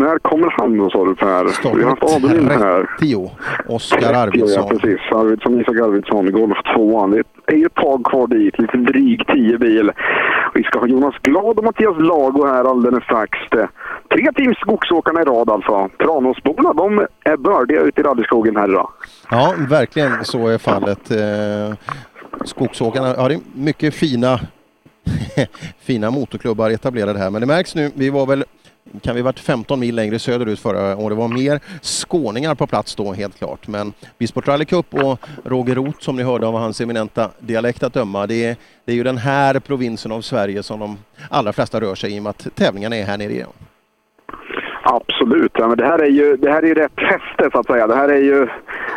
När 0.00 0.18
kommer 0.18 0.54
han 0.58 0.78
då 0.78 0.90
sa 0.90 1.04
du 1.04 1.14
Per? 1.14 1.74
Vi 1.76 1.82
har 1.82 1.90
haft 1.90 2.02
Adelind 2.02 2.50
här. 2.50 2.90
10. 3.00 3.30
Oskar 3.68 4.12
Ja, 4.12 4.18
Arvidsson. 4.18 4.68
precis. 4.68 5.00
Arvidsson, 5.12 5.60
Isak 5.60 5.76
Arvidsson, 5.76 6.32
Golf 6.32 6.58
2. 6.74 7.06
Det 7.06 7.22
är 7.46 7.56
ju 7.56 7.66
ett 7.66 7.74
tag 7.74 8.04
kvar 8.04 8.26
dit, 8.26 8.58
lite 8.58 8.76
drygt 8.76 9.28
10 9.28 9.58
bil. 9.58 9.90
Vi 10.54 10.62
ska 10.62 10.78
ha 10.78 10.86
Jonas 10.86 11.14
Glad 11.22 11.58
och 11.58 11.64
Mattias 11.64 11.96
Lago 11.98 12.46
här 12.46 12.64
alldeles 12.70 13.04
strax. 13.04 13.38
Tre 14.14 14.32
team 14.32 14.54
Skogsåkarna 14.54 15.22
i 15.22 15.24
rad 15.24 15.50
alltså. 15.50 15.88
Tranåsborna, 15.98 16.72
de 16.72 17.06
är 17.24 17.36
bördiga 17.36 17.80
ute 17.80 18.00
i 18.00 18.04
rallyskogen 18.04 18.56
här 18.56 18.68
idag. 18.68 18.88
Ja, 19.30 19.54
verkligen 19.68 20.24
så 20.24 20.48
är 20.48 20.58
fallet. 20.58 21.10
Eh, 21.10 21.76
Skogsåkarna 22.44 23.06
har 23.14 23.30
ja, 23.30 23.38
mycket 23.54 23.94
fina, 23.94 24.40
fina 25.80 26.10
motorklubbar 26.10 26.70
etablerade 26.70 27.18
här, 27.18 27.30
men 27.30 27.40
det 27.40 27.46
märks 27.46 27.74
nu. 27.74 27.90
Vi 27.94 28.10
var 28.10 28.26
väl 28.26 28.44
kan 29.02 29.16
vi 29.16 29.22
varit 29.22 29.38
15 29.38 29.80
mil 29.80 29.94
längre 29.94 30.18
söderut 30.18 30.60
förra 30.60 30.96
och 30.96 31.10
det 31.10 31.16
var 31.16 31.28
mer 31.28 31.60
skåningar 31.82 32.54
på 32.54 32.66
plats 32.66 32.94
då 32.94 33.12
helt 33.12 33.38
klart. 33.38 33.68
Men 33.68 33.92
Bisport 34.18 34.48
Rally 34.48 34.64
Cup 34.64 34.94
och 34.94 35.20
Roger 35.44 35.74
Roth 35.74 36.00
som 36.00 36.16
ni 36.16 36.22
hörde 36.22 36.46
av 36.46 36.54
hans 36.54 36.80
eminenta 36.80 37.30
dialekt 37.38 37.82
att 37.82 37.92
döma, 37.92 38.26
det 38.26 38.44
är, 38.44 38.56
det 38.84 38.92
är 38.92 38.96
ju 38.96 39.02
den 39.02 39.18
här 39.18 39.60
provinsen 39.60 40.12
av 40.12 40.22
Sverige 40.22 40.62
som 40.62 40.80
de 40.80 40.98
allra 41.28 41.52
flesta 41.52 41.80
rör 41.80 41.94
sig 41.94 42.16
i 42.16 42.18
och 42.18 42.22
med 42.22 42.30
att 42.30 42.46
tävlingarna 42.54 42.96
är 42.96 43.04
här 43.04 43.18
nere 43.18 43.32
igen. 43.32 43.69
Absolut. 44.92 45.52
Ja, 45.54 45.68
men 45.68 45.76
det 45.76 45.84
här 45.84 45.98
är 45.98 46.10
ju 46.10 46.36
det 46.36 46.50
här 46.50 46.64
är 46.64 46.74
rätt 46.74 47.00
fäste 47.00 47.50
så 47.52 47.58
att 47.58 47.66
säga. 47.66 47.86
Det 47.86 47.94
här 47.94 48.08
är 48.08 48.22
ju 48.22 48.46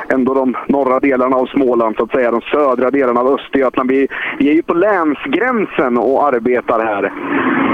ändå 0.10 0.34
de 0.34 0.58
norra 0.68 1.00
delarna 1.00 1.36
av 1.36 1.46
Småland 1.46 1.96
så 1.96 2.04
att 2.04 2.12
säga. 2.12 2.32
De 2.32 2.42
södra 2.42 2.92
delarna 2.92 3.20
av 3.20 3.28
Östergötland. 3.28 3.90
Vi, 3.90 4.08
vi 4.40 4.50
är 4.50 4.54
ju 4.54 4.64
på 4.64 4.74
länsgränsen 4.74 5.98
och 5.98 6.28
arbetar 6.28 6.80
här. 6.86 7.02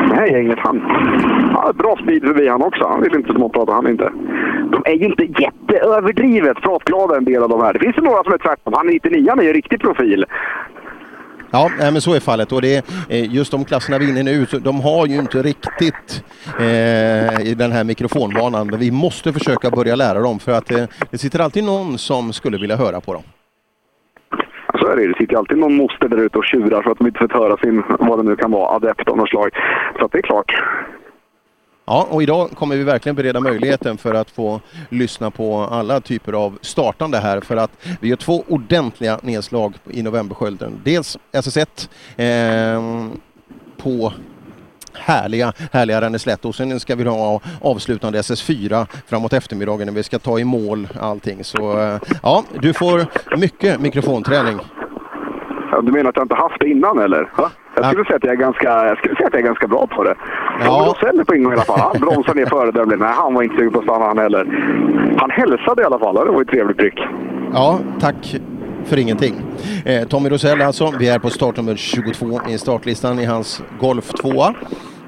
Det 0.10 0.16
här 0.16 0.28
gänget, 0.28 0.60
han 0.60 0.82
ja, 1.54 1.74
bra 1.74 1.96
speed 2.04 2.24
förbi 2.24 2.48
han 2.48 2.62
också. 2.62 2.88
Han 2.88 3.02
vill 3.02 3.16
inte 3.16 3.34
småprata, 3.34 3.74
han 3.74 3.88
inte. 3.88 4.12
De 4.72 4.82
är 4.86 4.94
ju 4.94 5.06
inte 5.06 5.24
jätteöverdrivet 5.24 6.62
pratglada 6.62 7.18
en 7.18 7.26
del 7.26 7.44
av 7.44 7.50
de 7.50 7.62
här. 7.62 7.74
Det 7.74 7.80
finns 7.80 7.98
ju 7.98 8.02
några 8.02 8.24
som 8.24 8.34
är 8.34 8.38
tvärtom. 8.38 8.74
Han 8.74 8.88
99 8.88 9.32
är 9.32 9.44
ju 9.44 9.54
riktig 9.54 9.80
profil. 9.80 10.26
Ja, 11.52 11.70
nej, 11.80 11.92
men 11.92 12.02
så 12.02 12.14
är 12.14 12.20
fallet 12.20 12.52
och 12.52 12.62
det 12.62 12.76
är 12.76 12.84
eh, 13.10 13.34
just 13.34 13.52
de 13.52 13.66
klasserna 13.66 13.98
vi 13.98 14.06
är 14.06 14.10
inne 14.10 14.20
i 14.20 14.24
nu, 14.24 14.46
de 14.60 14.82
har 14.82 15.08
ju 15.08 15.16
inte 15.16 15.42
riktigt 15.42 16.24
eh, 16.60 17.42
i 17.48 17.56
den 17.58 17.72
här 17.72 17.84
mikrofonbanan. 17.84 18.68
Men 18.68 18.80
vi 18.80 18.92
måste 18.92 19.34
försöka 19.34 19.70
börja 19.70 19.96
lära 19.96 20.20
dem 20.20 20.40
för 20.40 20.52
att 20.52 20.72
eh, 20.72 20.86
det 21.12 21.18
sitter 21.18 21.40
alltid 21.40 21.64
någon 21.64 21.98
som 21.98 22.34
skulle 22.34 22.58
vilja 22.58 22.76
höra 22.76 23.02
på 23.02 23.14
dem. 23.14 23.24
Så 24.80 24.88
är 24.88 24.96
det. 24.96 25.08
Det 25.08 25.18
sitter 25.18 25.36
alltid 25.36 25.58
någon 25.58 25.74
moster 25.74 26.08
där 26.08 26.18
ute 26.18 26.38
och 26.38 26.46
tjurar 26.46 26.82
för 26.82 26.92
att 26.92 26.98
de 26.98 27.08
inte 27.08 27.20
fått 27.20 27.32
höra 27.32 27.58
sin, 27.58 27.84
vad 28.00 28.20
det 28.20 28.24
nu 28.24 28.36
kan 28.36 28.52
vara, 28.52 28.76
adept 28.76 29.10
av 29.10 29.18
något 29.18 29.30
slag. 29.30 29.50
Så 30.00 30.06
att 30.06 30.12
det 30.12 30.18
är 30.18 30.22
klart. 30.22 30.52
Ja, 31.90 32.08
och 32.10 32.24
idag 32.24 32.50
kommer 32.56 32.76
vi 32.76 32.84
verkligen 32.84 33.16
bereda 33.16 33.40
möjligheten 33.40 33.98
för 33.98 34.14
att 34.14 34.32
få 34.32 34.62
lyssna 34.90 35.32
på 35.32 35.58
alla 35.72 36.02
typer 36.02 36.34
av 36.34 36.58
startande 36.62 37.18
här 37.18 37.42
för 37.42 37.58
att 37.58 37.72
vi 38.02 38.10
gör 38.10 38.16
två 38.16 38.44
ordentliga 38.48 39.20
nedslag 39.22 39.74
i 39.86 40.04
novemberskölden. 40.04 40.82
Dels 40.84 41.18
SS1 41.32 41.90
eh, 42.18 43.08
på 43.78 44.14
härliga, 44.94 45.54
härliga 45.72 46.02
Renneslätt 46.02 46.46
och 46.46 46.56
sen 46.56 46.80
ska 46.80 46.96
vi 46.96 47.04
ha 47.04 47.42
avslutande 47.62 48.20
SS4 48.20 48.88
framåt 49.08 49.34
eftermiddagen 49.34 49.88
när 49.88 49.94
vi 49.94 50.04
ska 50.04 50.20
ta 50.20 50.40
i 50.40 50.44
mål 50.44 50.88
allting. 51.00 51.44
Så 51.44 51.80
eh, 51.80 52.00
ja, 52.24 52.44
du 52.62 52.74
får 52.74 53.06
mycket 53.38 53.80
mikrofonträning. 53.80 54.60
Ja, 55.72 55.82
Du 55.82 55.92
menar 55.92 56.10
att 56.10 56.16
jag 56.16 56.24
inte 56.26 56.36
haft 56.36 56.60
det 56.60 56.70
innan 56.70 57.00
eller? 57.00 57.32
Va? 57.38 57.52
Jag 57.76 57.86
skulle, 57.92 58.06
säga 58.06 58.16
att 58.16 58.24
jag, 58.24 58.34
är 58.34 58.38
ganska, 58.38 58.88
jag 58.88 58.98
skulle 58.98 59.16
säga 59.16 59.28
att 59.28 59.34
jag 59.34 59.42
är 59.42 59.46
ganska 59.46 59.68
bra 59.68 59.88
på 59.88 60.04
det. 60.04 60.16
Ja. 60.64 60.96
Rosell 60.96 61.26
på 61.26 61.36
ingång 61.36 61.52
i 61.52 61.56
alla 61.56 61.64
fall. 61.66 61.80
Han 61.80 62.02
bromsade 62.02 62.40
ner 62.40 62.50
föredömligt. 62.50 63.02
Nej, 63.02 63.14
han 63.14 63.34
var 63.34 63.44
inte 63.44 63.56
sugen 63.56 63.72
på 63.72 63.80
att 63.80 63.86
stanna 63.86 64.06
han 64.06 64.18
heller. 64.18 64.46
Han 65.18 65.32
hälsade 65.32 65.82
i 65.82 65.86
alla 65.86 66.00
fall. 66.00 66.16
Det 66.16 66.32
var 66.32 66.40
ju 66.40 66.42
ett 66.42 66.48
trevligt 66.48 66.78
tryck. 66.78 67.00
Ja, 67.54 67.80
tack 68.00 68.36
för 68.86 68.98
ingenting. 68.98 69.36
Eh, 69.86 70.08
Tommy 70.08 70.30
Rosell 70.30 70.62
alltså, 70.62 70.94
vi 71.00 71.10
är 71.10 71.20
på 71.20 71.30
startnummer 71.30 71.76
22 71.76 72.42
i 72.50 72.58
startlistan 72.58 73.20
i 73.20 73.26
hans 73.26 73.64
Golf 73.80 74.14
2. 74.14 74.44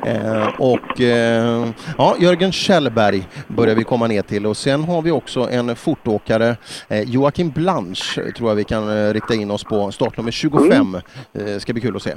Eh, 0.05 0.47
och 0.59 1.01
eh, 1.01 1.67
ja, 1.97 2.15
Jörgen 2.19 2.51
Kjellberg 2.51 3.27
börjar 3.47 3.75
vi 3.75 3.83
komma 3.83 4.07
ner 4.07 4.21
till 4.21 4.45
och 4.45 4.57
sen 4.57 4.83
har 4.83 5.01
vi 5.01 5.11
också 5.11 5.49
en 5.51 5.75
fortåkare, 5.75 6.55
eh, 6.87 7.01
Joakim 7.01 7.49
Blanche 7.49 8.31
tror 8.37 8.49
jag 8.49 8.55
vi 8.55 8.63
kan 8.63 8.97
eh, 8.97 9.13
rikta 9.13 9.33
in 9.33 9.51
oss 9.51 9.63
på, 9.63 9.91
startnummer 9.91 10.31
25. 10.31 10.97
Eh, 11.33 11.57
ska 11.59 11.73
bli 11.73 11.81
kul 11.81 11.95
att 11.95 12.01
se. 12.01 12.13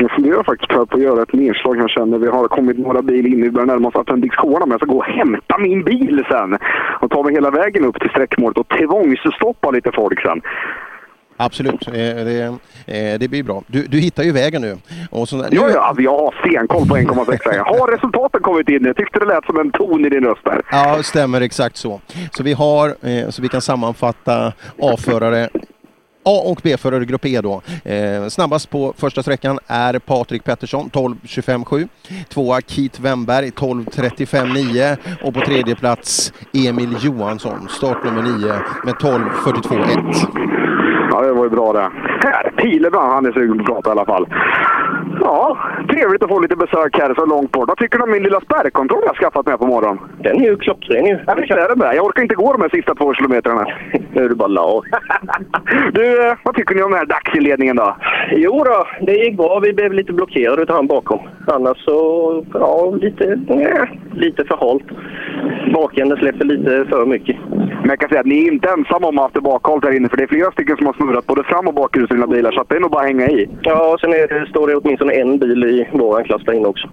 Jag 0.00 0.10
funderar 0.10 0.42
faktiskt 0.42 0.70
på 0.70 0.82
att 0.82 1.00
göra 1.00 1.22
ett 1.22 1.32
nedslag 1.32 1.76
jag 1.76 1.90
känner. 1.90 2.18
Vi 2.18 2.26
har 2.28 2.48
kommit 2.48 2.78
några 2.78 3.02
bil 3.02 3.26
in. 3.26 3.42
Vi 3.42 3.50
börjar 3.50 3.66
närma 3.66 3.88
oss 3.88 3.94
Appendixkorna. 3.94 4.66
Men 4.66 4.70
jag 4.70 4.80
ska 4.80 4.92
gå 4.92 4.98
och 4.98 5.04
hämta 5.04 5.58
min 5.58 5.84
bil 5.84 6.24
sen. 6.28 6.58
Och 7.00 7.10
ta 7.10 7.22
mig 7.22 7.34
hela 7.34 7.50
vägen 7.50 7.84
upp 7.84 8.00
till 8.00 8.10
sträckmålet 8.10 8.58
och 8.58 8.68
tvångsstoppa 8.68 9.70
lite 9.70 9.90
folk 9.94 10.22
sen. 10.22 10.40
Absolut, 11.36 11.88
eh, 11.88 11.92
det, 11.92 12.58
eh, 12.86 13.18
det 13.20 13.28
blir 13.30 13.42
bra. 13.42 13.62
Du, 13.66 13.82
du 13.82 13.98
hittar 13.98 14.22
ju 14.22 14.32
vägen 14.32 14.62
nu. 14.62 14.76
Och 15.10 15.28
så, 15.28 15.36
Ja, 15.50 15.70
ja, 15.70 15.80
alltså 15.80 16.02
jag 16.02 16.18
har 16.18 16.34
stenkoll 16.48 16.88
på 16.88 16.96
1,6 16.96 17.46
vägen. 17.48 17.64
Har 17.64 17.92
resultaten 17.92 18.40
kommit 18.42 18.68
in? 18.68 18.84
Jag 18.84 18.96
tyckte 18.96 19.18
det 19.18 19.24
lät 19.26 19.44
som 19.44 19.60
en 19.60 19.70
ton 19.70 20.06
i 20.06 20.08
din 20.08 20.24
röst 20.24 20.44
där. 20.44 20.62
Ja, 20.70 21.02
stämmer 21.02 21.40
exakt 21.40 21.76
så. 21.76 22.00
Så 22.30 22.42
vi 22.42 22.52
har, 22.52 22.88
eh, 22.88 23.28
så 23.28 23.42
vi 23.42 23.48
kan 23.48 23.60
sammanfatta 23.60 24.52
A-förare 24.82 25.48
A 26.22 26.42
och 26.44 26.60
B-förare 26.62 27.04
grupp 27.04 27.26
E 27.26 27.40
då. 27.40 27.62
Eh, 27.84 28.28
snabbast 28.28 28.70
på 28.70 28.94
första 28.96 29.22
sträckan 29.22 29.58
är 29.66 29.98
Patrik 29.98 30.44
Pettersson 30.44 30.90
12.25,7. 30.90 31.88
Tvåa 32.28 32.60
Keith 32.60 33.00
Wemberg 33.00 33.50
12.35,9 33.50 34.96
och 35.22 35.34
på 35.34 35.40
tredje 35.40 35.74
plats 35.74 36.32
Emil 36.54 36.96
Johansson, 37.00 37.68
startnummer 37.68 38.22
9 38.22 38.62
med 38.84 38.94
12.42,1. 38.94 40.69
Ja, 41.20 41.26
det 41.26 41.32
var 41.32 41.44
ju 41.44 41.50
bra 41.50 41.72
det. 41.72 41.90
Här, 42.24 42.50
Pilebrand, 42.56 43.12
han 43.12 43.26
är 43.26 43.32
sugen 43.32 43.58
på 43.58 43.62
att 43.62 43.66
prata 43.66 43.90
i 43.90 43.92
alla 43.92 44.04
fall. 44.04 44.26
Ja, 45.20 45.58
trevligt 45.88 46.22
att 46.22 46.28
få 46.28 46.40
lite 46.40 46.56
besök 46.56 46.98
här 46.98 47.14
så 47.14 47.26
långt 47.26 47.52
bort. 47.52 47.68
Vad 47.68 47.78
tycker 47.78 47.98
du 47.98 48.04
om 48.04 48.10
min 48.10 48.22
lilla 48.22 48.40
spärrkontroll 48.40 49.02
jag 49.06 49.16
skaffat 49.16 49.46
med 49.46 49.58
på 49.58 49.66
morgonen? 49.66 49.98
Den 50.22 50.36
är 50.36 50.44
ju 50.44 50.56
klockren 50.56 51.06
ju. 51.06 51.18
Ja, 51.26 51.34
visst 51.34 51.50
är 51.50 51.68
den 51.68 51.78
det. 51.78 51.94
Jag 51.94 52.06
orkar 52.06 52.22
inte 52.22 52.34
gå 52.34 52.52
de 52.52 52.62
här 52.62 52.68
sista 52.68 52.94
två 52.94 53.14
kilometrarna. 53.14 53.66
Nu 54.12 54.24
är 54.24 54.28
det 54.28 54.34
bara 54.34 54.48
lag. 54.48 54.84
Du, 55.92 56.28
eh, 56.28 56.36
vad 56.42 56.54
tycker 56.56 56.74
ni 56.74 56.82
om 56.82 56.90
den 56.90 56.98
här 56.98 57.06
dagsinledningen 57.06 57.76
då? 57.76 57.96
Jo 58.30 58.64
då, 58.64 58.86
det 59.06 59.12
gick 59.12 59.36
bra. 59.36 59.60
Vi 59.60 59.72
blev 59.72 59.92
lite 59.92 60.12
blockerade 60.12 60.62
utav 60.62 60.76
han 60.76 60.86
bakom. 60.86 61.18
Annars 61.46 61.84
så, 61.84 62.44
ja, 62.54 62.90
lite, 63.00 63.38
nej, 63.48 64.00
lite 64.14 64.44
för 64.44 64.56
halt. 64.56 64.84
bakänden 65.74 66.18
släpper 66.18 66.44
lite 66.44 66.84
för 66.90 67.06
mycket. 67.06 67.36
Men 67.80 67.88
jag 67.88 67.98
kan 68.00 68.08
säga 68.08 68.20
att 68.20 68.26
ni 68.26 68.46
är 68.46 68.52
inte 68.52 68.68
ensamma 68.68 69.08
om 69.08 69.14
att 69.14 69.14
ha 69.14 69.22
haft 69.22 69.34
det 69.34 69.40
bakhalt 69.40 69.84
här 69.84 69.96
inne, 69.96 70.08
för 70.08 70.16
det 70.16 70.22
är 70.22 70.26
flera 70.26 70.50
stycken 70.52 70.76
som 70.76 70.86
har 70.86 70.92
snurrat 71.10 71.26
både 71.26 71.44
fram 71.44 71.68
och 71.68 71.74
bakhjul 71.74 72.04
i 72.04 72.08
sina 72.08 72.26
bilar, 72.26 72.52
så 72.52 72.60
att 72.60 72.68
det 72.68 72.76
är 72.76 72.80
nog 72.80 72.90
bara 72.90 73.00
att 73.00 73.06
hänga 73.06 73.28
i. 73.28 73.48
Ja, 73.62 73.92
och 73.92 74.00
sen 74.00 74.12
är 74.12 74.28
det, 74.28 74.46
står 74.50 74.66
det 74.66 74.76
åtminstone 74.76 75.12
en 75.12 75.38
bil 75.38 75.64
i 75.64 75.88
vår 75.92 76.24
klass 76.24 76.42
där 76.46 76.52
inne 76.52 76.68
också. 76.68 76.88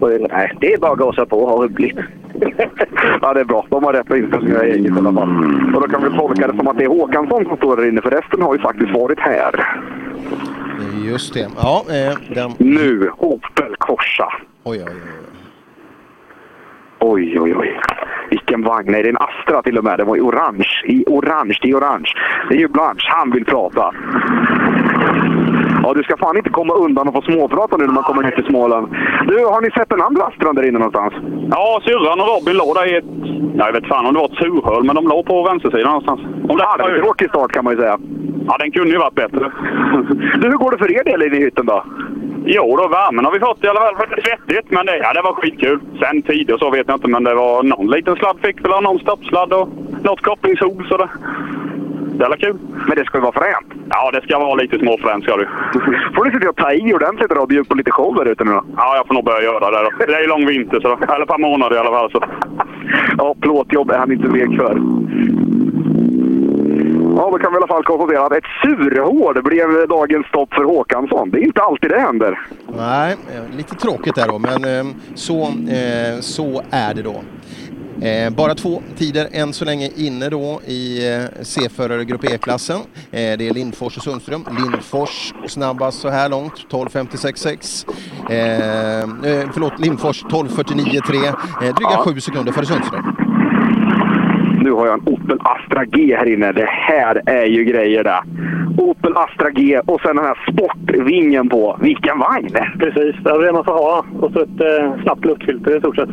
Och, 0.00 0.10
nej, 0.30 0.52
det 0.60 0.72
är 0.72 0.78
bara 0.78 0.92
att 0.92 0.98
gasa 0.98 1.26
på 1.26 1.38
och 1.38 1.48
ha 1.48 1.64
roligt. 1.64 1.98
ja, 3.22 3.34
det 3.34 3.40
är 3.40 3.44
bra. 3.44 3.66
De 3.70 3.84
har 3.84 3.92
rätt 3.92 4.10
att 4.10 4.16
inte 4.16 4.40
sina 4.40 4.62
eget 4.62 4.86
i 4.86 4.98
alla 4.98 5.12
fall. 5.12 5.28
Och 5.74 5.80
då 5.80 5.88
kan 5.88 6.04
vi 6.04 6.18
tolka 6.18 6.46
det 6.46 6.56
som 6.56 6.68
att 6.68 6.78
det 6.78 6.84
är 6.84 6.88
Håkansson 6.88 7.44
som 7.44 7.56
står 7.56 7.76
där 7.76 7.88
inne, 7.88 8.02
för 8.02 8.10
resten 8.10 8.42
har 8.42 8.54
ju 8.54 8.60
faktiskt 8.60 8.92
varit 8.94 9.20
här. 9.20 9.80
Just 11.04 11.34
det. 11.34 11.48
Ja, 11.56 11.84
eh, 11.88 12.34
den... 12.34 12.50
Nu, 12.58 13.10
Opel 13.18 13.76
Corsa. 13.78 14.32
Oj, 14.64 14.84
oj, 14.86 14.92
oj. 14.94 15.30
Oj, 17.00 17.40
oj, 17.40 17.54
oj. 17.56 17.80
Vilken 18.30 18.62
vagn. 18.62 18.92
Nej, 18.92 19.02
det 19.02 19.08
är 19.08 19.10
en 19.10 19.28
Astra 19.28 19.62
till 19.62 19.78
och 19.78 19.84
med. 19.84 19.98
Den 19.98 20.06
var 20.06 20.16
i 20.16 20.20
orange. 20.20 20.68
I 20.84 21.04
orange, 21.06 21.58
det 21.62 21.70
är 21.70 21.74
orange. 21.74 22.12
Det 22.48 22.54
är 22.54 22.58
ju 22.58 22.68
Blanche. 22.68 23.08
Han 23.08 23.30
vill 23.30 23.44
prata. 23.44 23.94
Ja, 25.82 25.94
du 25.94 26.02
ska 26.02 26.16
fan 26.16 26.36
inte 26.36 26.50
komma 26.50 26.74
undan 26.74 27.08
och 27.08 27.14
få 27.14 27.22
småprata 27.22 27.76
nu 27.76 27.86
när 27.86 27.92
man 27.92 28.02
kommer 28.02 28.22
ner 28.22 28.30
till 28.30 28.44
Småland. 28.44 28.88
Du, 29.28 29.44
har 29.44 29.60
ni 29.60 29.70
sett 29.70 29.88
den 29.88 30.02
andra 30.02 30.24
Astran 30.24 30.54
där 30.54 30.68
inne 30.68 30.78
någonstans? 30.78 31.14
Ja, 31.50 31.80
syrran 31.84 32.20
och 32.20 32.26
Robin 32.26 32.56
låg 32.56 32.74
där 32.74 32.86
i 32.92 32.96
ett... 32.96 33.04
Ja, 33.58 33.66
jag 33.66 33.72
vet 33.72 33.86
fan 33.86 34.06
om 34.06 34.14
det 34.14 34.20
var 34.20 34.26
ett 34.32 34.42
surhål, 34.42 34.84
men 34.84 34.94
de 34.94 35.08
låg 35.08 35.26
på 35.26 35.42
vänstersidan 35.42 35.92
någonstans. 35.92 36.20
Om 36.48 36.56
det 36.56 36.64
Halvtråkig 36.64 37.28
start 37.28 37.52
kan 37.52 37.64
man 37.64 37.74
ju 37.74 37.80
säga. 37.80 37.98
Ja, 38.48 38.56
den 38.58 38.70
kunde 38.70 38.90
ju 38.90 38.98
varit 38.98 39.14
bättre. 39.14 39.52
Du, 40.40 40.48
hur 40.48 40.56
går 40.62 40.70
det 40.70 40.78
för 40.78 40.92
er 40.98 41.04
del 41.04 41.22
inne 41.22 41.36
i 41.36 41.44
hytten 41.44 41.66
då? 41.66 41.84
Jo 42.44 42.76
då, 42.76 42.88
värmen 42.88 43.24
har 43.24 43.32
vi 43.32 43.40
fått 43.40 43.64
i 43.64 43.68
alla 43.68 43.80
fall. 43.80 43.94
Det 44.16 44.22
svettigt, 44.22 44.70
men 44.70 44.86
det, 44.86 44.96
ja, 44.96 45.12
det 45.12 45.22
var 45.22 45.32
skitkul. 45.32 45.80
Sen 46.00 46.22
tid 46.22 46.50
och 46.50 46.58
så 46.58 46.70
vet 46.70 46.88
jag 46.88 46.96
inte, 46.96 47.08
men 47.08 47.24
det 47.24 47.34
var 47.34 47.62
någon 47.62 47.90
liten 47.90 48.16
sladd 48.16 48.36
fick 48.42 48.64
väl 48.64 48.82
någon 48.82 48.98
stoppsladd 48.98 49.52
och 49.52 49.68
något 50.02 50.20
kopplingshorn. 50.20 50.86
Så 50.88 51.08
det, 52.24 52.28
var 52.28 52.36
kul. 52.36 52.58
Men 52.88 52.96
det 52.96 53.04
ska 53.04 53.18
ju 53.18 53.22
vara 53.22 53.32
fränt. 53.32 53.68
Ja, 53.90 54.10
det 54.10 54.22
ska 54.22 54.38
vara 54.38 54.54
lite 54.54 54.78
småfränt 54.78 55.24
ska 55.24 55.36
du. 55.36 55.48
Får 56.14 56.24
du 56.24 56.30
se 56.30 56.38
till 56.38 56.48
att 56.48 56.56
ta 56.56 56.72
i 56.72 56.94
ordentligt 56.94 57.30
då 57.30 57.40
och 57.40 57.48
bjuda 57.48 57.64
på 57.64 57.74
lite 57.74 57.90
show 57.90 58.14
där 58.14 58.32
ute 58.32 58.44
nu 58.44 58.50
då? 58.50 58.64
Ja, 58.76 58.96
jag 58.96 59.06
får 59.06 59.14
nog 59.14 59.24
börja 59.24 59.42
göra 59.42 59.70
det 59.70 59.82
då. 59.84 60.06
Det 60.06 60.14
är 60.14 60.20
ju 60.20 60.26
lång 60.26 60.46
vinter, 60.46 60.80
så, 60.80 60.88
eller 60.88 61.22
ett 61.22 61.28
par 61.28 61.38
månader 61.38 61.76
i 61.76 61.78
alla 61.78 61.90
fall. 61.90 62.10
Så. 62.10 62.24
Ja, 63.18 63.34
plåtjobb 63.40 63.90
är 63.90 63.98
han 63.98 64.12
inte 64.12 64.28
vek 64.28 64.56
för. 64.56 64.74
Ja, 67.16 67.30
då 67.32 67.38
kan 67.38 67.52
vi 67.52 67.56
i 67.56 67.60
alla 67.60 67.66
fall 67.66 67.84
konstatera 67.84 68.26
att 68.26 68.32
ett 68.32 68.44
surhål 68.62 69.42
blev 69.42 69.88
dagens 69.88 70.26
stopp 70.26 70.54
för 70.54 70.64
Håkansson. 70.64 71.30
Det 71.30 71.38
är 71.38 71.42
inte 71.42 71.62
alltid 71.62 71.90
det 71.90 72.00
händer. 72.00 72.38
Nej, 72.76 73.16
lite 73.56 73.74
tråkigt 73.74 74.14
där 74.14 74.28
då, 74.28 74.38
men 74.38 74.64
eh, 74.64 74.94
så, 75.14 75.42
eh, 75.48 76.20
så 76.20 76.62
är 76.70 76.94
det 76.94 77.02
då. 77.02 77.22
Eh, 78.02 78.30
bara 78.30 78.54
två 78.54 78.82
tider 78.98 79.28
än 79.32 79.52
så 79.52 79.64
länge 79.64 79.90
inne 79.96 80.28
då 80.28 80.60
i 80.66 81.12
eh, 81.12 81.24
C-förare 81.42 82.04
Grupp 82.04 82.24
E-klassen. 82.24 82.76
Eh, 82.76 82.82
det 83.10 83.48
är 83.48 83.54
Lindfors 83.54 83.96
och 83.96 84.02
Sundström. 84.02 84.44
Lindfors 84.58 85.34
snabbast 85.48 86.00
så 86.00 86.08
här 86.08 86.28
långt, 86.28 86.52
12.56,6. 86.70 87.86
Eh, 88.30 89.00
eh, 89.32 89.50
förlåt, 89.52 89.78
Lindfors 89.78 90.24
12.49,3. 90.24 91.26
Eh, 91.26 91.74
dryga 91.74 91.96
sju 91.96 92.20
sekunder 92.20 92.52
före 92.52 92.66
Sundström. 92.66 93.19
Nu 94.70 94.76
har 94.76 94.86
jag 94.86 94.94
en 94.94 95.14
Opel 95.14 95.38
Astra 95.40 95.84
G 95.84 96.16
här 96.16 96.26
inne. 96.26 96.52
Det 96.52 96.68
här 96.68 97.22
är 97.26 97.46
ju 97.46 97.64
grejer 97.64 98.04
det. 98.04 98.22
Opel 98.82 99.16
Astra 99.16 99.50
G 99.50 99.80
och 99.86 100.00
sen 100.00 100.16
den 100.16 100.24
här 100.24 100.38
sportvingen 100.52 101.48
på. 101.48 101.78
Vilken 101.80 102.18
vagn! 102.18 102.56
Precis, 102.78 103.16
det 103.24 103.30
är 103.30 103.46
det 103.46 103.52
man 103.52 103.64
får 103.64 103.72
ha. 103.72 104.04
Och 104.20 104.32
så 104.32 104.40
ett 104.40 104.60
eh, 104.60 105.02
snabbt 105.02 105.24
luftfilter 105.24 105.76
i 105.76 105.80
stort 105.80 105.96
sett. 105.96 106.08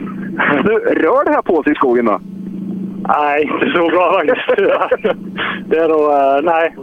Du, 0.64 0.74
rör 1.04 1.26
det 1.26 1.32
här 1.32 1.42
på 1.42 1.64
sig 1.64 1.72
i 1.72 1.76
skogen 1.76 2.06
då? 2.06 2.20
Nej, 3.00 3.44
inte 3.44 3.78
så 3.78 3.88
bra 3.88 4.14
faktiskt. 4.14 4.48
det 5.70 5.78
är 5.78 5.88
nog... 5.88 6.02
eh, 6.02 6.40
nej. 6.44 6.76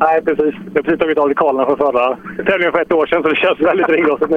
Nej, 0.00 0.22
precis. 0.24 0.54
Jag 0.64 0.78
har 0.78 0.82
precis 0.82 1.00
tagit 1.00 1.18
av 1.18 1.28
dekalerna 1.28 1.66
från 1.66 1.76
förra 1.76 2.16
tävlingen 2.46 2.72
för 2.72 2.82
ett 2.82 2.92
år 2.92 3.06
sedan, 3.06 3.22
så 3.22 3.28
det 3.28 3.36
känns 3.36 3.60
väldigt 3.60 3.88
ringrostigt 3.88 4.30
nu. 4.30 4.36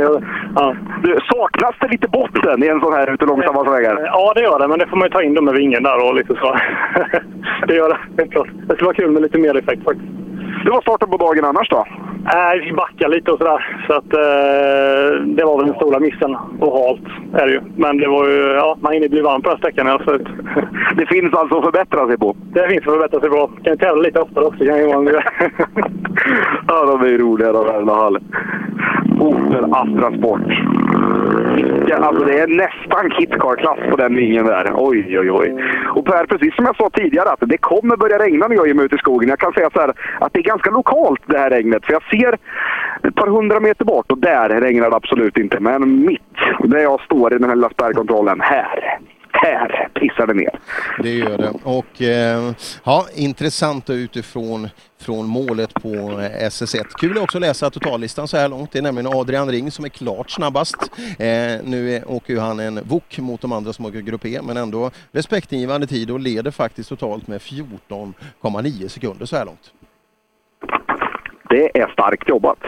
Ja. 0.55 0.75
Du, 1.03 1.19
saknas 1.31 1.75
det 1.79 1.87
lite 1.87 2.07
botten 2.07 2.63
i 2.63 2.67
en 2.67 2.81
sån 2.81 2.93
här 2.93 3.13
ute 3.13 3.25
långsamma 3.25 3.63
vägar? 3.63 3.99
Ja, 4.05 4.33
det 4.35 4.41
gör 4.41 4.59
det, 4.59 4.67
men 4.67 4.79
det 4.79 4.87
får 4.87 4.97
man 4.97 5.05
ju 5.05 5.11
ta 5.11 5.21
in 5.21 5.33
med 5.33 5.53
vingen 5.53 5.83
där 5.83 6.07
och 6.07 6.15
lite 6.15 6.35
så. 6.35 6.57
det 7.67 7.75
gör 7.75 7.89
det, 7.89 7.97
helt 8.17 8.31
klart. 8.31 8.49
Det 8.67 8.73
skulle 8.73 8.85
vara 8.85 8.95
kul 8.95 9.11
med 9.11 9.21
lite 9.21 9.37
mer 9.37 9.57
effekt 9.57 9.83
faktiskt. 9.83 10.11
Du 10.65 10.71
var 10.71 10.81
starten 10.81 11.09
på 11.09 11.17
dagen 11.17 11.45
annars 11.45 11.69
då? 11.69 11.85
Nej, 12.33 12.59
vi 12.59 12.73
backade 12.73 13.15
lite 13.15 13.31
och 13.31 13.37
sådär. 13.37 13.83
Så 13.87 13.93
att, 13.93 14.13
eh, 14.13 15.21
det 15.25 15.45
var 15.45 15.57
väl 15.57 15.67
den 15.67 15.75
stora 15.75 15.99
missen. 15.99 16.35
Och 16.59 16.79
halt 16.79 17.01
är 17.33 17.47
det 17.47 17.53
ju. 17.53 17.61
Men 17.75 17.97
det 17.97 18.07
var 18.07 18.27
ju, 18.27 18.37
ja, 18.37 18.77
man 18.81 18.93
hinner 18.93 19.09
bli 19.09 19.21
varm 19.21 19.41
på 19.41 19.49
den 19.49 19.57
sträckan. 19.57 19.87
Alltså. 19.87 20.17
Det 20.97 21.05
finns 21.05 21.33
alltså 21.33 21.57
att 21.57 21.63
förbättra 21.63 22.07
sig 22.07 22.17
på? 22.17 22.35
Det 22.53 22.69
finns 22.69 22.87
att 22.87 22.93
förbättra 22.93 23.19
sig 23.19 23.29
på. 23.29 23.47
Kan 23.63 23.73
ju 23.73 23.77
tävla 23.77 24.01
lite 24.01 24.19
oftare 24.19 24.45
också. 24.45 24.65
Kan 24.65 24.77
ju 24.77 24.85
vara. 24.93 25.23
Ja, 26.67 26.85
de 26.85 27.01
är 27.01 27.07
ju 27.07 27.17
roliga 27.17 27.51
de 27.51 27.67
i 27.67 27.69
alla 27.69 27.95
fall. 27.95 28.19
Opel 29.19 29.73
Astra 29.73 30.17
Sport. 30.17 30.41
Ja, 31.87 31.95
alltså 31.97 32.25
det 32.25 32.39
är 32.39 32.47
nästan 32.47 33.11
kitcar-klass 33.11 33.79
på 33.89 33.95
den 33.95 34.15
vingen 34.15 34.45
där. 34.45 34.71
Oj, 34.75 35.19
oj, 35.19 35.31
oj. 35.31 35.63
Och 35.95 36.05
Per, 36.05 36.25
precis 36.25 36.55
som 36.55 36.65
jag 36.65 36.75
sa 36.75 36.89
tidigare, 36.89 37.29
att 37.29 37.39
det 37.39 37.57
kommer 37.57 37.97
börja 37.97 38.19
regna 38.19 38.47
när 38.47 38.55
jag 38.55 38.67
ger 38.67 38.73
mig 38.73 38.85
ut 38.85 38.93
i 38.93 38.97
skogen. 38.97 39.29
Jag 39.29 39.39
kan 39.39 39.53
säga 39.53 39.69
så 39.73 39.79
här, 39.79 39.93
att 40.19 40.33
det 40.33 40.39
är 40.39 40.43
ganska 40.43 40.71
lokalt 40.71 41.21
det 41.25 41.37
här 41.37 41.49
regnet. 41.49 41.85
För 41.85 41.93
jag 41.93 42.03
ser 42.03 42.37
ett 43.07 43.15
par 43.15 43.27
hundra 43.27 43.59
meter 43.59 43.85
bort 43.85 44.11
och 44.11 44.17
där 44.17 44.49
regnar 44.49 44.89
det 44.89 44.95
absolut 44.95 45.37
inte. 45.37 45.59
Men 45.59 46.05
mitt, 46.05 46.21
där 46.63 46.79
jag 46.79 47.01
står 47.01 47.33
i 47.33 47.37
den 47.37 47.49
här 47.49 47.55
lilla 47.55 47.69
spärrkontrollen, 47.69 48.41
här, 48.41 48.99
här 49.31 49.87
pissar 49.93 50.27
det 50.27 50.33
ner. 50.33 50.59
Det 51.03 51.09
gör 51.09 51.37
det. 51.37 51.51
Och 51.63 52.01
eh, 52.01 52.51
ja, 52.83 53.05
intressant 53.15 53.89
utifrån 53.89 54.69
från 55.07 55.27
målet 55.27 55.73
på 55.73 55.89
eh, 55.89 56.47
SS1. 56.49 56.83
Kul 56.99 57.17
också 57.17 57.37
att 57.37 57.41
läsa 57.41 57.69
totallistan 57.69 58.27
så 58.27 58.37
här 58.37 58.49
långt. 58.49 58.71
Det 58.71 58.79
är 58.79 58.83
nämligen 58.83 59.13
Adrian 59.13 59.51
Ring 59.51 59.71
som 59.71 59.85
är 59.85 59.89
klart 59.89 60.31
snabbast. 60.31 60.91
Eh, 61.19 61.27
nu 61.63 62.03
åker 62.07 62.33
ju 62.33 62.39
han 62.39 62.59
en 62.59 62.83
vok 62.83 63.17
mot 63.17 63.41
de 63.41 63.51
andra 63.51 63.73
som 63.73 63.85
åker 63.85 64.01
Grupp 64.01 64.25
E, 64.25 64.39
men 64.43 64.57
ändå 64.57 64.91
respektingivande 65.11 65.87
tid 65.87 66.11
och 66.11 66.19
leder 66.19 66.51
faktiskt 66.51 66.89
totalt 66.89 67.27
med 67.27 67.41
14,9 67.41 68.87
sekunder 68.87 69.25
så 69.25 69.35
här 69.35 69.45
långt. 69.45 69.71
Det 71.49 71.79
är 71.79 71.87
starkt 71.87 72.29
jobbat. 72.29 72.59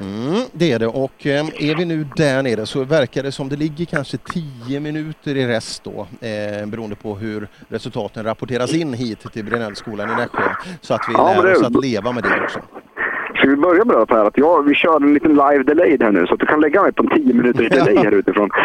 Mm, 0.00 0.42
det 0.52 0.72
är 0.72 0.78
det 0.78 0.86
och 0.86 1.26
eh, 1.26 1.46
är 1.70 1.76
vi 1.76 1.84
nu 1.84 2.06
där 2.16 2.42
nere 2.42 2.66
så 2.66 2.84
verkar 2.84 3.22
det 3.22 3.32
som 3.32 3.48
det 3.48 3.56
ligger 3.56 3.84
kanske 3.84 4.16
10 4.66 4.80
minuter 4.80 5.36
i 5.36 5.46
rest 5.46 5.84
då 5.84 6.06
eh, 6.26 6.66
beroende 6.66 6.96
på 6.96 7.14
hur 7.16 7.48
resultaten 7.68 8.24
rapporteras 8.24 8.74
in 8.74 8.94
hit 8.94 9.32
till 9.32 9.44
Brinellskolan 9.44 10.10
i 10.10 10.14
Nässjö 10.14 10.42
så 10.80 10.94
att 10.94 11.00
vi 11.08 11.12
Ja, 11.12 11.34
lär 11.42 11.48
det- 11.50 11.56
oss 11.56 11.62
att 11.62 11.84
leva 11.84 12.12
med 12.12 12.22
det 12.22 12.40
också. 12.44 12.60
Ska 13.34 13.48
vi 13.48 13.56
börja 13.56 13.84
med 13.84 13.96
det 13.96 14.14
här? 14.14 14.24
Att 14.24 14.38
jag, 14.38 14.62
vi 14.62 14.74
kör 14.74 14.96
en 15.02 15.14
liten 15.14 15.30
live 15.30 15.62
delay 15.62 15.96
här 16.00 16.12
nu 16.12 16.26
så 16.26 16.34
att 16.34 16.40
du 16.40 16.46
kan 16.46 16.60
lägga 16.60 16.82
mig 16.82 16.92
på 16.92 17.02
en 17.02 17.08
10 17.08 17.34
minuter 17.34 17.68
delay 17.70 17.96
här 17.96 18.12
utifrån. 18.14 18.50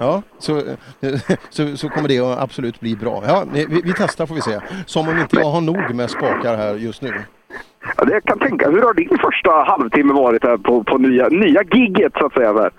Ja, 0.00 0.22
så, 0.38 0.58
eh, 0.58 0.64
så, 1.50 1.76
så 1.76 1.88
kommer 1.88 2.08
det 2.08 2.18
att 2.18 2.38
absolut 2.38 2.80
bli 2.80 2.96
bra. 2.96 3.22
Ja, 3.26 3.44
vi, 3.52 3.64
vi 3.84 3.92
testar 3.96 4.26
får 4.26 4.34
vi 4.34 4.40
se. 4.40 4.60
Som 4.86 5.08
om 5.08 5.18
inte 5.18 5.36
jag 5.36 5.44
har 5.50 5.60
nog 5.60 5.94
med 5.94 6.10
spakar 6.10 6.56
här 6.56 6.74
just 6.74 7.02
nu. 7.02 7.12
Ja, 7.96 8.04
det 8.04 8.12
jag 8.12 8.24
kan 8.24 8.38
tänka. 8.38 8.70
Hur 8.70 8.82
har 8.82 8.94
din 8.94 9.18
första 9.18 9.50
halvtimme 9.50 10.12
varit 10.12 10.44
här 10.44 10.56
på, 10.56 10.84
på 10.84 10.98
nya, 10.98 11.28
nya 11.28 11.62
gigget 11.62 12.12
så 12.18 12.26
att 12.26 12.32
säga? 12.32 12.52
Här? 12.52 12.70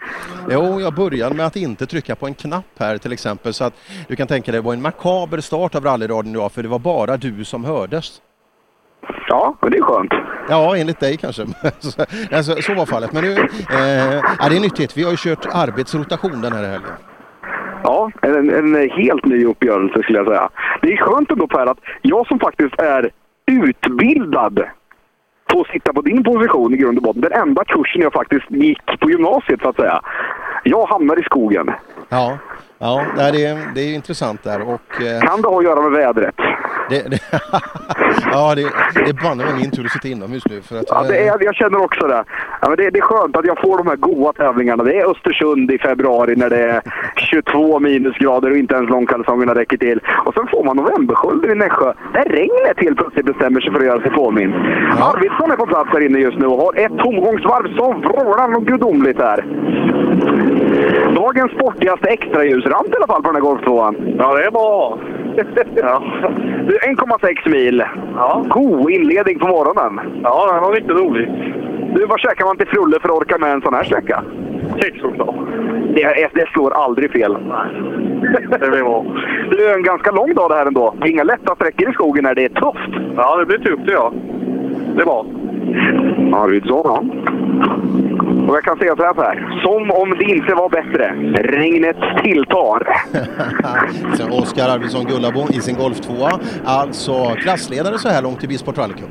Jo, 0.49 0.81
jag 0.81 0.93
började 0.93 1.35
med 1.35 1.45
att 1.45 1.55
inte 1.55 1.85
trycka 1.85 2.15
på 2.15 2.27
en 2.27 2.33
knapp 2.33 2.79
här 2.79 2.97
till 2.97 3.13
exempel 3.13 3.53
så 3.53 3.63
att 3.63 3.73
du 4.07 4.15
kan 4.15 4.27
tänka 4.27 4.51
dig 4.51 4.61
det 4.61 4.65
var 4.65 4.73
en 4.73 4.81
makaber 4.81 5.37
start 5.37 5.75
av 5.75 5.83
rallyradion 5.83 6.35
idag 6.35 6.51
för 6.51 6.63
det 6.63 6.69
var 6.69 6.79
bara 6.79 7.17
du 7.17 7.43
som 7.43 7.65
hördes. 7.65 8.21
Ja, 9.27 9.57
men 9.61 9.71
det 9.71 9.77
är 9.77 9.81
skönt. 9.81 10.13
Ja, 10.49 10.77
enligt 10.77 10.99
dig 10.99 11.17
kanske. 11.17 11.45
så, 11.79 12.05
alltså, 12.31 12.61
så 12.61 12.73
var 12.73 12.85
fallet. 12.85 13.13
Men 13.13 13.23
nu, 13.23 13.31
eh, 13.31 14.21
ja, 14.39 14.49
det 14.49 14.55
är 14.55 14.61
nyttigt. 14.61 14.97
Vi 14.97 15.03
har 15.03 15.11
ju 15.11 15.17
kört 15.17 15.45
arbetsrotation 15.53 16.41
den 16.41 16.53
här 16.53 16.63
helgen. 16.63 16.91
Ja, 17.83 18.11
en, 18.21 18.49
en 18.49 18.89
helt 18.89 19.25
ny 19.25 19.45
uppgörelse 19.45 20.03
skulle 20.03 20.17
jag 20.17 20.27
säga. 20.27 20.49
Det 20.81 20.93
är 20.93 20.97
skönt 20.97 21.31
ändå 21.31 21.47
Per 21.47 21.65
att 21.65 21.79
jag 22.01 22.27
som 22.27 22.39
faktiskt 22.39 22.79
är 22.79 23.09
utbildad 23.45 24.63
på 25.47 25.61
att 25.61 25.67
sitta 25.67 25.93
på 25.93 26.01
din 26.01 26.23
position 26.23 26.73
i 26.73 26.77
grund 26.77 26.97
och 26.97 27.03
botten. 27.03 27.21
Den 27.21 27.31
enda 27.33 27.63
kursen 27.65 28.01
jag 28.01 28.13
faktiskt 28.13 28.51
gick 28.51 28.99
på 28.99 29.09
gymnasiet 29.09 29.61
så 29.61 29.69
att 29.69 29.75
säga. 29.75 30.01
Jag 30.63 30.85
hamnar 30.85 31.19
i 31.19 31.23
skogen. 31.23 31.71
Ja, 32.09 32.37
ja 32.83 33.31
det, 33.31 33.45
är, 33.45 33.57
det 33.75 33.81
är 33.81 33.93
intressant 33.95 34.43
där. 34.43 34.61
Och, 34.61 35.01
eh, 35.01 35.21
Kan 35.21 35.41
det 35.41 35.47
ha 35.47 35.57
att 35.57 35.63
göra 35.63 35.81
med 35.81 35.91
vädret? 35.91 36.35
det, 36.89 37.09
det, 37.11 37.19
ja, 38.31 38.55
det, 38.55 38.61
det 38.95 39.09
är 39.09 39.23
banne 39.23 39.43
min 39.57 39.71
tur 39.71 39.85
att 39.85 39.91
sitta 39.91 40.07
inomhus 40.07 40.43
nu. 40.49 40.61
För 40.61 40.79
att, 40.79 40.85
Ja, 40.89 41.03
det 41.03 41.27
är, 41.27 41.43
jag 41.43 41.55
känner 41.55 41.83
också 41.83 42.07
det. 42.07 42.23
Ja, 42.61 42.69
men 42.69 42.77
det. 42.77 42.89
Det 42.89 42.99
är 42.99 43.01
skönt 43.01 43.37
att 43.37 43.45
jag 43.45 43.61
får 43.61 43.77
de 43.77 43.87
här 43.87 43.95
goa 43.95 44.33
tävlingarna. 44.33 44.83
Det 44.83 44.99
är 44.99 45.11
Östersund 45.11 45.71
i 45.71 45.77
februari 45.77 46.35
när 46.35 46.49
det 46.49 46.59
är 46.59 46.81
22 47.15 47.79
minusgrader 47.79 48.51
och 48.51 48.57
inte 48.57 48.75
ens 48.75 48.89
långkalsongerna 48.89 49.55
räcker 49.55 49.77
till. 49.77 49.99
Och 50.25 50.33
sen 50.33 50.47
får 50.47 50.63
man 50.63 50.77
novemberskölden 50.77 51.51
i 51.51 51.55
Nässjö 51.55 51.93
där 52.13 52.23
regnet 52.23 52.77
helt 52.77 52.97
plötsligt 52.97 53.25
bestämmer 53.25 53.61
sig 53.61 53.71
för 53.71 53.79
att 53.79 53.85
göra 53.85 54.01
sig 54.01 54.11
påminn. 54.11 54.53
Arvidsson 54.99 55.51
är 55.51 55.55
på 55.55 55.65
plats 55.65 55.89
här 55.93 56.05
inne 56.05 56.19
just 56.19 56.37
nu 56.37 56.45
och 56.45 56.57
har 56.57 56.73
ett 56.77 56.97
tomgångsvarv 56.97 57.77
så 57.77 57.93
vrålar 57.93 58.55
och 58.55 58.65
gudomligt 58.65 59.19
här. 59.19 59.45
Dagens 61.15 61.51
sportigaste 61.51 62.07
extraljusramp 62.07 62.87
i 62.87 62.95
alla 62.97 63.07
fall 63.07 63.21
på 63.23 63.27
den 63.27 63.35
här 63.35 63.41
Golf 63.41 63.61
2 63.63 63.93
Ja, 64.17 64.33
det 64.35 64.45
är 64.45 64.51
bra. 64.51 64.99
ja. 65.75 66.03
Du, 66.67 66.77
1,6 66.77 67.49
mil. 67.49 67.83
Ja. 68.15 68.43
God 68.47 68.91
inledning 68.91 69.39
på 69.39 69.47
morgonen. 69.47 70.21
Ja, 70.23 70.51
den 70.53 70.61
var 70.61 70.71
riktigt 70.71 70.97
rolig. 70.97 71.29
Du, 71.95 72.05
vad 72.05 72.19
käkar 72.19 72.45
man 72.45 72.57
till 72.57 72.67
frulle 72.67 72.99
för 73.01 73.09
att 73.09 73.15
orka 73.15 73.37
med 73.37 73.51
en 73.51 73.61
sån 73.61 73.73
här 73.73 73.83
sträcka? 73.83 74.23
Kexchoklad. 74.81 75.35
Det, 75.95 76.29
det 76.33 76.49
slår 76.53 76.71
aldrig 76.71 77.11
fel. 77.11 77.37
Det 78.49 78.69
blir 78.69 78.83
bra. 78.83 79.05
Det 79.51 79.65
är 79.65 79.73
en 79.77 79.83
ganska 79.83 80.11
lång 80.11 80.33
dag 80.33 80.49
det 80.49 80.55
här 80.55 80.65
ändå. 80.65 80.95
Inga 81.05 81.23
lätta 81.23 81.55
sträckor 81.55 81.89
i 81.89 81.93
skogen 81.93 82.25
här. 82.25 82.35
Det 82.35 82.45
är 82.45 82.49
tufft. 82.49 83.13
Ja, 83.17 83.37
det 83.37 83.45
blir 83.45 83.57
tufft 83.57 83.85
det 83.85 83.91
ja. 83.91 84.13
Det 84.95 85.01
är 85.01 85.05
bra. 85.05 85.25
Arvidsson, 86.37 86.81
ja. 86.83 87.03
Och 88.47 88.55
jag 88.55 88.63
kan 88.63 88.77
säga 88.77 88.95
så 88.95 89.03
här, 89.03 89.13
Per. 89.13 89.61
Som 89.63 89.91
om 89.91 90.09
det 90.09 90.23
inte 90.23 90.55
var 90.55 90.69
bättre. 90.69 91.15
Regnet 91.43 91.97
tilltar. 92.23 92.87
Sen 94.15 94.31
Oskar 94.31 94.69
Arvidsson 94.69 95.05
Gullabo 95.05 95.47
i 95.49 95.61
sin 95.61 95.75
Golf 95.75 95.99
2. 95.99 96.13
Alltså 96.65 97.35
klassledare 97.35 97.97
så 97.97 98.09
här 98.09 98.21
långt 98.21 98.43
i 98.43 98.47
Bisport 98.47 98.77
Rally 98.77 98.93
Cup. 98.93 99.09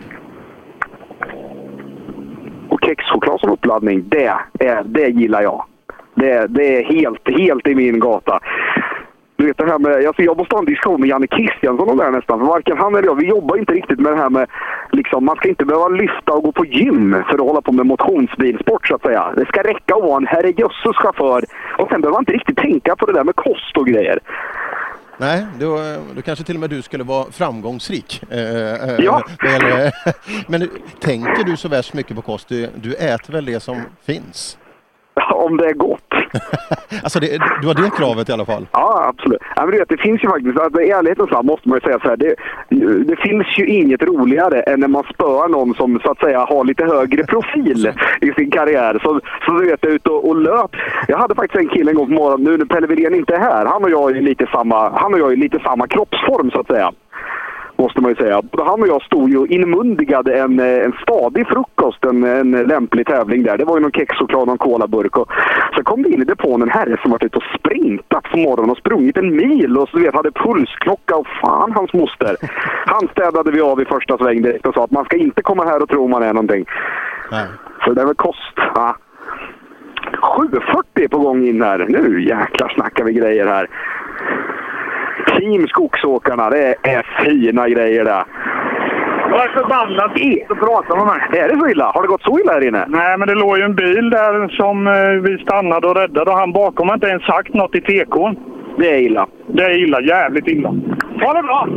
Och 2.69 2.79
kexchoklad 2.85 3.41
som 3.41 3.51
uppladdning, 3.51 4.05
det, 4.09 4.33
är, 4.61 4.83
det 4.85 5.09
gillar 5.09 5.43
jag. 5.43 5.65
Det, 6.15 6.47
det 6.47 6.79
är 6.79 6.85
helt, 6.85 7.39
helt 7.39 7.69
i 7.69 7.75
min 7.75 8.01
gata. 8.01 8.41
Du 9.43 9.49
vet 9.49 9.59
det 9.59 9.67
här 9.67 9.79
med, 9.79 10.07
alltså 10.07 10.23
jag 10.23 10.37
måste 10.39 10.55
ha 10.55 10.61
en 10.61 10.65
diskussion 10.65 11.01
med 11.01 11.09
Janne 11.09 11.27
Kristiansson 11.27 11.89
om 11.89 11.97
det 11.97 12.05
här 12.05 12.11
nästan. 12.11 12.39
För 12.39 12.47
varken 12.47 12.79
han 12.79 12.95
eller 12.95 13.09
jag, 13.09 13.15
vi 13.15 13.27
jobbar 13.27 13.57
inte 13.57 13.73
riktigt 13.73 14.01
med 14.01 14.13
det 14.13 14.19
här 14.19 14.31
med, 14.31 14.47
liksom, 14.93 15.25
man 15.25 15.37
ska 15.37 15.49
inte 15.49 15.65
behöva 15.65 15.89
lyfta 15.89 16.33
och 16.33 16.43
gå 16.43 16.53
på 16.53 16.65
gym 16.65 17.23
för 17.29 17.35
att 17.35 17.41
hålla 17.41 17.61
på 17.61 17.73
med 17.73 17.87
motionsbilsport 17.87 18.89
så 18.89 18.95
att 18.95 19.03
säga. 19.03 19.33
Det 19.37 19.47
ska 19.47 19.63
räcka 19.63 19.95
att 19.95 20.03
vara 20.03 20.17
en 20.17 20.27
herrejösses 20.27 20.97
chaufför 20.97 21.45
och 21.79 21.89
sen 21.89 22.01
behöver 22.01 22.17
man 22.17 22.23
inte 22.23 22.33
riktigt 22.33 22.57
tänka 22.57 22.97
på 22.97 23.07
det 23.07 23.13
där 23.13 23.25
med 23.25 23.37
kost 23.37 23.77
och 23.77 23.87
grejer. 23.87 24.19
Nej, 25.17 25.47
då, 25.61 25.79
då 26.17 26.23
kanske 26.23 26.45
till 26.45 26.55
och 26.57 26.61
med 26.61 26.71
du 26.71 26.83
skulle 26.83 27.05
vara 27.05 27.25
framgångsrik. 27.33 28.23
Eh, 28.31 28.39
eh, 28.39 28.97
Ja. 28.99 29.23
Eh, 29.45 29.93
men 30.49 30.69
tänker 31.01 31.45
du 31.45 31.57
så 31.57 31.69
värst 31.69 31.95
mycket 31.95 32.17
på 32.17 32.23
kost? 32.23 32.49
Du, 32.49 32.69
du 32.75 32.95
äter 32.95 33.33
väl 33.33 33.45
det 33.45 33.61
som 33.61 33.77
finns? 34.07 34.59
Om 35.35 35.57
det 35.57 35.67
är 35.67 35.75
gott. 35.75 36.02
Alltså 37.03 37.21
det, 37.21 37.39
du 37.61 37.67
har 37.67 37.75
det 37.75 37.91
kravet 37.97 38.29
i 38.29 38.33
alla 38.33 38.45
fall? 38.45 38.67
Ja, 38.73 39.05
absolut. 39.09 39.39
Ja, 39.57 39.63
men 39.63 39.71
du 39.71 39.79
vet, 39.79 39.89
det 39.89 39.97
finns 39.97 40.25
ju 40.25 40.29
faktiskt, 40.29 40.59
alltså, 40.59 40.81
i 40.81 40.91
ärlighetens 40.91 41.31
namn 41.31 41.47
måste 41.47 41.69
man 41.69 41.77
ju 41.77 41.81
säga 41.81 41.99
så 42.03 42.09
här. 42.09 42.17
Det, 42.17 42.35
det 43.05 43.17
finns 43.17 43.59
ju 43.59 43.67
inget 43.67 44.03
roligare 44.03 44.61
än 44.61 44.81
när 44.81 44.89
man 44.89 45.05
spöar 45.15 45.49
någon 45.49 45.75
som 45.75 46.01
så 46.05 46.11
att 46.11 46.19
säga 46.19 46.41
har 46.45 46.65
lite 46.65 46.85
högre 46.85 47.25
profil 47.25 47.93
i 48.21 48.33
sin 48.33 48.51
karriär. 48.51 48.99
Så, 49.03 49.21
så 49.47 49.53
du 49.53 49.67
vet, 49.67 49.85
är 49.85 49.89
ute 49.89 50.11
och, 50.11 50.29
och 50.29 50.37
löp. 50.37 50.71
Jag 51.09 51.19
hade 51.19 51.35
faktiskt 51.35 51.61
en 51.61 51.69
kille 51.69 51.91
en 51.91 51.97
gång 51.97 52.07
på 52.07 52.13
morgonen, 52.13 52.45
nu 52.45 52.57
när 52.57 52.65
Pelle 52.65 52.87
Wilén 52.87 53.15
inte 53.15 53.35
är 53.35 53.41
här. 53.41 53.67
Han 53.67 53.85
och 53.85 53.91
jag 53.91 54.11
är 54.11 54.15
ju 54.15 54.21
lite 54.21 54.47
samma, 54.53 54.91
han 54.91 55.15
och 55.15 55.21
jag 55.21 55.33
är 55.33 55.37
lite 55.37 55.59
samma 55.59 55.87
kroppsform 55.87 56.51
så 56.51 56.61
att 56.61 56.67
säga. 56.67 56.93
Måste 57.83 58.01
man 58.01 58.11
ju 58.11 58.17
säga. 58.17 58.43
Både 58.43 58.65
Han 58.65 58.83
och 58.83 58.89
jag 58.89 59.03
stod 59.03 59.31
ju 59.31 59.39
och 59.39 59.47
inmundigade 59.47 60.39
en, 60.39 60.61
eh, 60.61 60.85
en 60.85 60.93
stadig 61.03 61.47
frukost, 61.47 62.05
en, 62.05 62.25
en 62.25 62.51
lämplig 62.51 63.07
tävling 63.07 63.43
där. 63.43 63.59
Det 63.59 63.65
var 63.65 63.77
ju 63.77 63.83
någon 63.83 63.93
kexchoklad 63.93 64.41
och 64.41 64.47
någon 64.47 64.59
colaburk. 64.59 65.17
Och 65.17 65.33
så 65.77 65.83
kom 65.83 66.03
det 66.03 66.11
in 66.11 66.23
i 66.23 66.25
depån 66.25 66.63
en 66.63 66.71
herre 66.71 66.97
som 67.03 67.11
varit 67.11 67.23
ute 67.23 67.37
och 67.37 67.59
sprintat 67.59 68.25
på 68.25 68.39
morgonen 68.39 68.71
och 68.71 68.79
sprungit 68.79 69.17
en 69.17 69.37
mil 69.37 69.79
och 69.79 69.89
så 69.89 69.97
du 69.97 70.03
vet, 70.03 70.15
hade 70.15 70.31
pulsklocka 70.31 71.17
och 71.17 71.27
fan 71.43 71.73
hans 71.73 71.93
moster. 71.93 72.37
Han 72.87 73.09
städade 73.09 73.51
vi 73.51 73.61
av 73.61 73.81
i 73.81 73.85
första 73.85 74.19
sväng 74.19 74.43
direkt 74.43 74.67
och 74.67 74.75
sa 74.75 74.85
att 74.85 74.91
man 74.91 75.05
ska 75.05 75.17
inte 75.17 75.43
komma 75.43 75.65
här 75.65 75.83
och 75.83 75.89
tro 75.89 76.09
man 76.09 76.23
är 76.23 76.33
någonting. 76.33 76.65
Nej. 77.31 77.47
Så 77.85 77.93
det 77.93 78.01
är 78.01 78.07
väl 78.07 78.15
kost. 78.15 78.57
Ja. 78.75 78.97
740 80.21 81.05
är 81.05 81.09
på 81.09 81.19
gång 81.19 81.47
in 81.47 81.63
här. 81.63 81.87
Nu 81.89 82.25
jäklar 82.25 82.69
snackar 82.69 83.05
vi 83.05 83.13
grejer 83.13 83.47
här. 83.47 83.69
Team 85.27 85.67
Skogsåkarna, 85.67 86.51
det 86.51 86.75
är 86.83 87.25
fina 87.25 87.69
grejer 87.69 88.05
det. 88.05 88.25
Jag 89.31 89.45
är 89.45 89.49
förbannat 89.49 90.13
att 90.51 90.59
prata 90.59 90.97
med 90.97 91.07
mig. 91.07 91.41
Är 91.43 91.49
det 91.49 91.59
så 91.61 91.69
illa? 91.69 91.93
Har 91.95 92.03
det 92.03 92.09
gått 92.09 92.23
så 92.23 92.39
illa 92.39 92.53
här 92.53 92.69
inne? 92.69 92.85
Nej, 92.89 93.19
men 93.19 93.29
det 93.29 93.35
låg 93.35 93.59
ju 93.59 93.65
en 93.65 93.75
bil 93.75 94.11
där 94.11 94.49
som 94.49 94.87
eh, 94.87 95.23
vi 95.23 95.39
stannade 95.39 95.87
och 95.89 95.97
räddade 95.97 96.31
och 96.31 96.37
han 96.37 96.53
bakom 96.53 96.89
har 96.89 96.95
inte 96.95 97.07
ens 97.07 97.25
sagt 97.25 97.55
något 97.55 97.75
i 97.75 97.81
tekon. 97.81 98.37
Det 98.79 98.91
är 98.91 98.99
illa. 98.99 99.27
Det 99.47 99.63
är 99.63 99.85
illa, 99.85 100.01
jävligt 100.01 100.49
illa. 100.49 100.69
Ha 101.21 101.33
det 101.33 101.43
bra! 101.43 101.69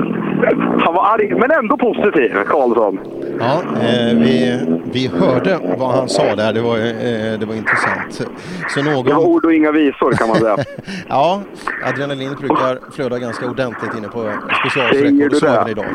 Han 0.84 0.94
var 0.94 1.14
arg, 1.14 1.36
men 1.40 1.52
ändå 1.52 1.78
positiv, 1.78 2.34
Karlsson. 2.48 3.00
Ja, 3.40 3.62
eh, 3.82 4.18
vi, 4.18 4.60
vi 4.94 5.08
hörde 5.08 5.60
vad 5.78 5.90
han 5.96 6.10
sa 6.10 6.36
där. 6.36 6.54
Det 6.54 6.62
var, 6.62 6.78
eh, 6.78 7.40
det 7.40 7.46
var 7.46 7.56
intressant. 7.56 8.28
Så 8.70 8.84
någon... 8.84 9.06
Det 9.06 9.14
var 9.14 9.26
ord 9.28 9.46
och 9.46 9.54
inga 9.54 9.72
visor 9.72 10.12
kan 10.12 10.28
man 10.28 10.38
säga. 10.38 10.58
ja, 11.08 11.42
adrenalinet 11.86 12.40
brukar 12.40 12.92
flöda 12.92 13.20
ganska 13.20 13.50
ordentligt 13.50 13.98
inne 13.98 14.08
på 14.08 14.22
Säger 14.22 14.40
specialsträckor. 14.70 15.30
du 15.30 15.36
Så 15.36 15.46
det? 15.46 15.72
idag. 15.72 15.86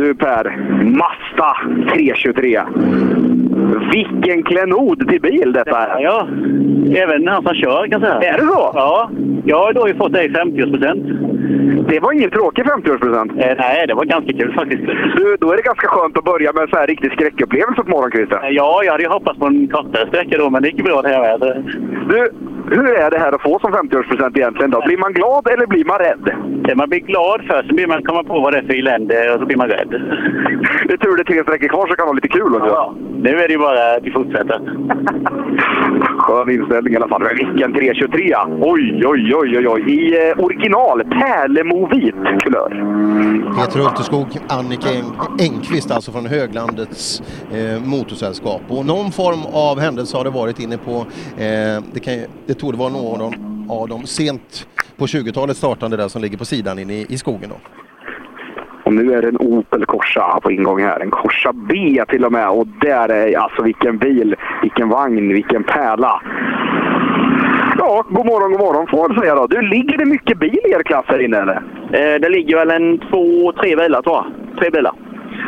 Du 0.00 0.14
Per, 0.14 0.56
Mazda 0.84 1.56
323. 1.94 2.60
Vilken 3.92 4.42
klenod 4.42 5.08
till 5.08 5.20
bil 5.20 5.52
detta 5.52 5.78
är. 5.86 6.00
Ja, 6.02 6.28
även 6.96 7.28
han 7.28 7.42
som 7.42 7.54
kör 7.54 7.86
kan 7.86 8.00
jag 8.02 8.10
säga. 8.20 8.32
Är 8.32 8.38
det 8.38 8.46
så? 8.46 8.70
Ja, 8.74 9.10
jag 9.44 9.58
har 9.58 9.72
då 9.72 9.88
ju 9.88 9.94
fått 9.94 10.12
det 10.12 10.24
i 10.24 10.28
50-årspresent. 10.28 11.02
Det 11.88 12.00
var 12.00 12.12
ingen 12.12 12.30
tråkig 12.30 12.64
50-årspresent. 12.64 13.30
Eh, 13.42 13.54
nej, 13.58 13.86
det 13.86 13.94
var 13.94 14.04
ganska 14.04 14.32
kul 14.32 14.52
faktiskt. 14.54 14.82
Du, 15.16 15.36
då 15.40 15.52
är 15.52 15.56
det 15.56 15.62
ganska 15.62 15.88
skönt 15.88 16.18
att 16.18 16.24
börja 16.24 16.52
med 16.52 16.62
en 16.62 16.68
så 16.68 16.76
här 16.76 16.86
riktig 16.86 17.12
skräckupplevelse 17.12 17.82
på 17.82 17.90
morgonkvisten. 17.90 18.38
Eh, 18.42 18.48
Ja, 18.50 18.80
jag 18.84 18.92
hade 18.92 19.02
ju 19.04 19.08
hoppats 19.08 19.38
på 19.38 19.46
en 19.46 19.68
kortare 19.68 20.08
sträcka 20.08 20.38
då, 20.38 20.50
men 20.50 20.62
det 20.62 20.68
gick 20.68 20.84
bra 20.84 21.02
det 21.02 21.08
här 21.08 21.20
med. 21.38 21.64
Du, 22.08 22.30
hur 22.76 22.96
är 22.98 23.10
det 23.10 23.18
här 23.18 23.32
att 23.32 23.42
få 23.42 23.58
som 23.58 23.72
50-årspresent 23.72 24.36
egentligen 24.38 24.70
då? 24.70 24.80
Blir 24.86 24.98
man 24.98 25.12
glad 25.12 25.48
eller 25.52 25.66
blir 25.66 25.84
man 25.84 25.98
rädd? 25.98 26.24
Eh, 26.68 26.76
Man 26.76 26.88
blir 26.88 27.00
glad 27.00 27.40
först, 27.48 27.66
sen 27.66 27.76
blir 27.76 27.86
man 27.86 28.02
komma 28.02 28.22
på 28.24 28.40
vad 28.40 28.52
det 28.52 28.58
är 28.58 28.62
för 28.62 28.78
elände 28.78 29.32
och 29.34 29.40
så 29.40 29.46
blir 29.46 29.56
man 29.56 29.68
rädd. 29.68 29.89
Det 30.86 30.92
är 30.92 30.96
tur 30.96 31.16
det 31.16 31.22
är 31.22 31.24
tre 31.24 31.42
sträckor 31.42 31.68
kvar 31.68 31.80
så 31.86 31.94
kan 31.94 31.96
det 31.96 32.02
vara 32.04 32.12
lite 32.12 32.28
kul 32.28 32.54
också. 32.54 32.66
Ja, 32.66 32.94
nu 33.22 33.30
är 33.30 33.48
det 33.48 33.52
ju 33.52 33.58
bara 33.58 33.96
att 33.96 34.02
vi 34.02 34.10
fortsätter. 34.10 34.60
Skön 36.18 36.50
inställning 36.50 36.92
i 36.92 36.96
alla 36.96 37.08
fall. 37.08 37.22
Vilken 37.36 37.72
323! 37.74 38.34
Oj, 38.60 39.02
oj, 39.06 39.34
oj, 39.34 39.58
oj, 39.58 39.68
oj. 39.68 39.92
I 39.92 40.28
eh, 40.30 40.44
original 40.44 41.04
pärlemovit 41.04 42.14
kulör. 42.42 42.70
Peter 43.58 43.80
Hulteskog, 43.80 44.26
Annika 44.48 44.88
Eng- 44.88 45.40
Engqvist 45.40 45.90
alltså 45.90 46.12
från 46.12 46.26
Höglandets 46.26 47.22
eh, 47.52 47.82
motorsällskap. 47.84 48.62
Och 48.68 48.86
någon 48.86 49.12
form 49.12 49.38
av 49.52 49.80
händelse 49.80 50.16
har 50.16 50.24
det 50.24 50.30
varit 50.30 50.60
inne 50.60 50.78
på, 50.78 50.90
eh, 50.90 51.82
det, 51.92 52.00
kan, 52.02 52.14
det 52.46 52.54
tog 52.54 52.72
det 52.72 52.78
vara 52.78 52.88
någon 52.88 53.34
av 53.70 53.88
dem 53.88 54.06
sent 54.06 54.66
på 54.98 55.06
20-talet 55.06 55.56
startande 55.56 55.96
där 55.96 56.08
som 56.08 56.22
ligger 56.22 56.38
på 56.38 56.44
sidan 56.44 56.78
inne 56.78 56.92
i, 56.92 57.06
i 57.08 57.18
skogen 57.18 57.48
då. 57.50 57.56
Och 58.90 58.96
nu 58.96 59.14
är 59.14 59.22
det 59.22 59.28
en 59.28 59.36
Opel 59.36 59.86
Corsa 59.86 60.40
på 60.42 60.50
ingång 60.50 60.82
här. 60.82 61.00
En 61.00 61.10
Corsa 61.10 61.52
B 61.52 62.04
till 62.08 62.24
och 62.24 62.32
med. 62.32 62.48
Och 62.48 62.66
där 62.66 63.08
är 63.08 63.38
alltså 63.38 63.62
vilken 63.62 63.98
bil, 63.98 64.36
vilken 64.62 64.88
vagn, 64.88 65.28
vilken 65.28 65.64
pärla. 65.64 66.22
Ja, 67.78 68.04
god 68.08 68.26
morgon, 68.26 68.52
god 68.52 68.60
morgon 68.60 68.86
får 68.86 69.08
man 69.08 69.20
säga 69.20 69.34
då. 69.34 69.46
Du, 69.46 69.62
ligger 69.62 69.98
det 69.98 70.04
mycket 70.04 70.38
bil 70.38 70.58
i 70.64 70.70
er 70.70 70.82
klass 70.82 71.04
här 71.06 71.18
inne 71.18 71.38
eller? 71.38 71.56
Eh, 71.92 72.20
det 72.20 72.28
ligger 72.28 72.56
väl 72.56 72.70
en 72.70 72.98
två, 72.98 73.52
tre 73.52 73.76
bilar 73.76 74.02
tror 74.02 74.16
jag. 74.16 74.26
Tre 74.58 74.70
bilar. 74.70 74.92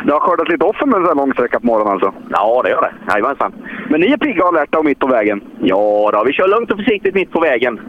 Det 0.05 0.13
har 0.13 0.19
skördat 0.19 0.49
lite 0.49 0.65
offer 0.65 0.85
med 0.85 0.95
en 0.95 1.01
sån 1.01 1.17
här 1.17 1.25
lång 1.25 1.33
sträcka 1.33 1.59
på 1.59 1.65
morgonen 1.65 1.93
alltså? 1.93 2.13
Ja, 2.29 2.61
det 2.63 2.69
gör 2.69 2.81
det. 2.81 3.13
Jajamensan. 3.13 3.53
Men 3.89 4.01
ni 4.01 4.07
är 4.07 4.17
pigga 4.17 4.43
och 4.43 4.49
alerta 4.49 4.79
och 4.79 4.85
mitt 4.85 4.99
på 4.99 5.07
vägen? 5.07 5.41
Ja, 5.61 6.09
då, 6.13 6.23
vi 6.25 6.33
kör 6.33 6.47
lugnt 6.47 6.71
och 6.71 6.77
försiktigt 6.77 7.15
mitt 7.15 7.31
på 7.31 7.39
vägen. 7.39 7.79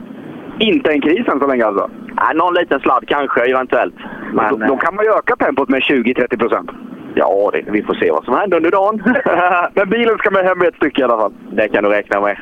Inte 0.58 0.92
en 0.92 1.00
kris 1.00 1.28
än 1.28 1.40
så 1.40 1.46
länge 1.46 1.66
alltså? 1.66 1.90
Nej, 2.20 2.34
någon 2.34 2.54
liten 2.54 2.80
sladd 2.80 3.04
kanske 3.08 3.50
eventuellt. 3.50 3.94
Men, 4.32 4.58
då, 4.58 4.66
då 4.66 4.76
kan 4.76 4.94
man 4.94 5.04
ju 5.04 5.10
öka 5.10 5.36
tempot 5.36 5.68
med 5.68 5.80
20-30 5.80 6.38
procent. 6.38 6.70
Ja, 7.14 7.50
det, 7.52 7.64
vi 7.70 7.82
får 7.82 7.94
se 7.94 8.10
vad 8.10 8.24
som 8.24 8.34
händer 8.34 8.56
under 8.56 8.70
dagen. 8.70 9.02
Men 9.74 9.90
bilen 9.90 10.18
ska 10.18 10.30
med 10.30 10.44
hem 10.44 10.62
ett 10.62 10.76
stycke 10.76 11.00
i 11.00 11.04
alla 11.04 11.18
fall. 11.18 11.32
Det 11.50 11.68
kan 11.68 11.84
du 11.84 11.90
räkna 11.90 12.20
med. 12.20 12.36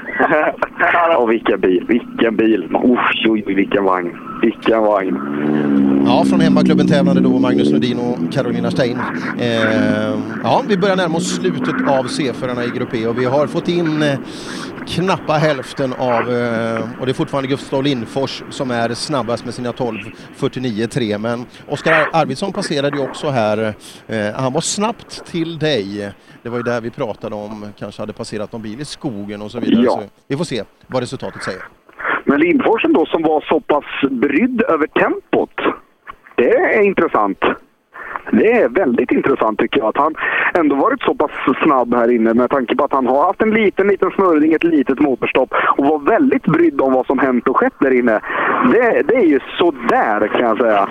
Och 1.17 1.31
vilken 1.31 1.61
bil, 1.61 1.85
vilken 1.89 2.37
bil. 2.37 2.65
Usch, 2.85 3.27
oj, 3.29 3.45
oj, 3.47 3.55
vilken 3.55 3.85
vagn. 3.85 4.32
Vilken 4.43 4.83
vagn. 4.83 6.03
Ja, 6.07 6.25
från 6.25 6.41
hemmaklubben 6.41 6.89
tävlande 6.89 7.21
då 7.21 7.39
Magnus 7.39 7.71
Nordin 7.73 7.99
och 7.99 8.33
Carolina 8.33 8.71
Stein. 8.71 8.99
Eh, 9.39 10.15
ja, 10.43 10.63
vi 10.69 10.77
börjar 10.77 10.97
närma 10.97 11.17
oss 11.17 11.37
slutet 11.37 11.75
av 11.89 12.05
C-förarna 12.05 12.65
i 12.65 12.69
Grupp 12.69 12.95
E 12.95 13.07
och 13.07 13.19
vi 13.19 13.25
har 13.25 13.47
fått 13.47 13.69
in 13.69 14.03
eh, 14.03 14.19
knappa 14.87 15.33
hälften 15.33 15.93
av, 15.93 16.31
eh, 16.31 16.81
och 17.01 17.07
det 17.07 17.13
är 17.13 17.15
fortfarande 17.15 17.49
Gustav 17.49 17.83
Lindfors 17.83 18.43
som 18.51 18.71
är 18.71 18.95
snabbast 18.95 19.45
med 19.45 19.55
sina 19.55 19.73
12.49,3 19.73 21.19
men 21.19 21.47
Oskar 21.69 21.93
Ar- 21.93 22.09
Arvidsson 22.13 22.53
passerade 22.53 22.97
ju 22.97 23.03
också 23.03 23.29
här. 23.31 23.75
Eh, 24.07 24.27
han 24.35 24.53
var 24.53 24.61
snabbt 24.61 25.25
till 25.27 25.59
dig. 25.59 26.13
Det 26.43 26.49
var 26.49 26.57
ju 26.57 26.63
där 26.63 26.81
vi 26.81 26.91
pratade 26.91 27.35
om, 27.35 27.67
kanske 27.79 28.03
hade 28.03 28.13
passerat 28.13 28.53
någon 28.53 28.63
bil 28.63 28.81
i 28.81 28.85
skogen 28.85 29.43
och 29.43 29.51
så 29.51 29.61
vidare. 29.61 29.85
Ja. 29.85 29.91
Så 29.93 30.03
vi 30.29 30.37
får 30.37 30.45
se 30.45 30.63
vad 30.87 31.01
resultatet 31.03 31.43
säger. 31.43 31.63
Men 32.33 32.41
Lindforsen 32.41 32.93
då 32.93 33.07
som 33.07 33.23
var 33.23 33.41
så 33.41 33.61
pass 33.61 33.85
brydd 34.11 34.63
över 34.69 34.87
tempot. 34.87 35.61
Det 36.35 36.55
är 36.55 36.83
intressant. 36.83 37.45
Det 38.31 38.53
är 38.53 38.69
väldigt 38.69 39.13
intressant 39.13 39.59
tycker 39.59 39.81
jag 39.81 39.89
att 39.89 39.97
han 39.97 40.15
ändå 40.55 40.77
varit 40.77 41.03
så 41.03 41.15
pass 41.15 41.31
snabb 41.63 41.95
här 41.95 42.11
inne 42.11 42.35
med 42.35 42.51
tanke 42.51 42.77
på 42.77 42.85
att 42.85 42.93
han 42.93 43.07
har 43.07 43.25
haft 43.25 43.43
en 43.43 43.51
liten, 43.51 43.89
liten 43.89 44.11
snurrning, 44.11 44.53
ett 44.53 44.65
litet 44.65 45.01
motorstopp 45.01 45.55
och 45.77 45.85
var 45.85 45.99
väldigt 45.99 46.43
brydd 46.43 46.81
om 46.81 46.93
vad 46.93 47.07
som 47.07 47.19
hänt 47.19 47.49
och 47.49 47.57
skett 47.57 47.75
där 47.81 47.91
inne. 47.91 48.21
Det, 48.73 49.03
det 49.03 49.15
är 49.15 49.27
ju 49.27 49.41
sådär 49.59 50.29
kan 50.29 50.41
jag 50.41 50.59
säga. 50.59 50.89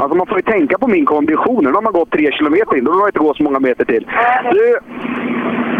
Alltså 0.00 0.16
man 0.16 0.26
får 0.26 0.36
ju 0.36 0.42
tänka 0.42 0.78
på 0.78 0.86
min 0.86 1.06
kondition. 1.06 1.64
Nu 1.64 1.72
har 1.72 1.82
man 1.82 1.92
gått 1.92 2.10
tre 2.10 2.32
kilometer 2.32 2.76
in, 2.76 2.84
då 2.84 2.90
behöver 2.90 3.00
man 3.00 3.08
inte 3.08 3.18
gå 3.18 3.34
så 3.34 3.42
många 3.42 3.60
meter 3.60 3.84
till. 3.84 4.06
Du, 4.52 4.78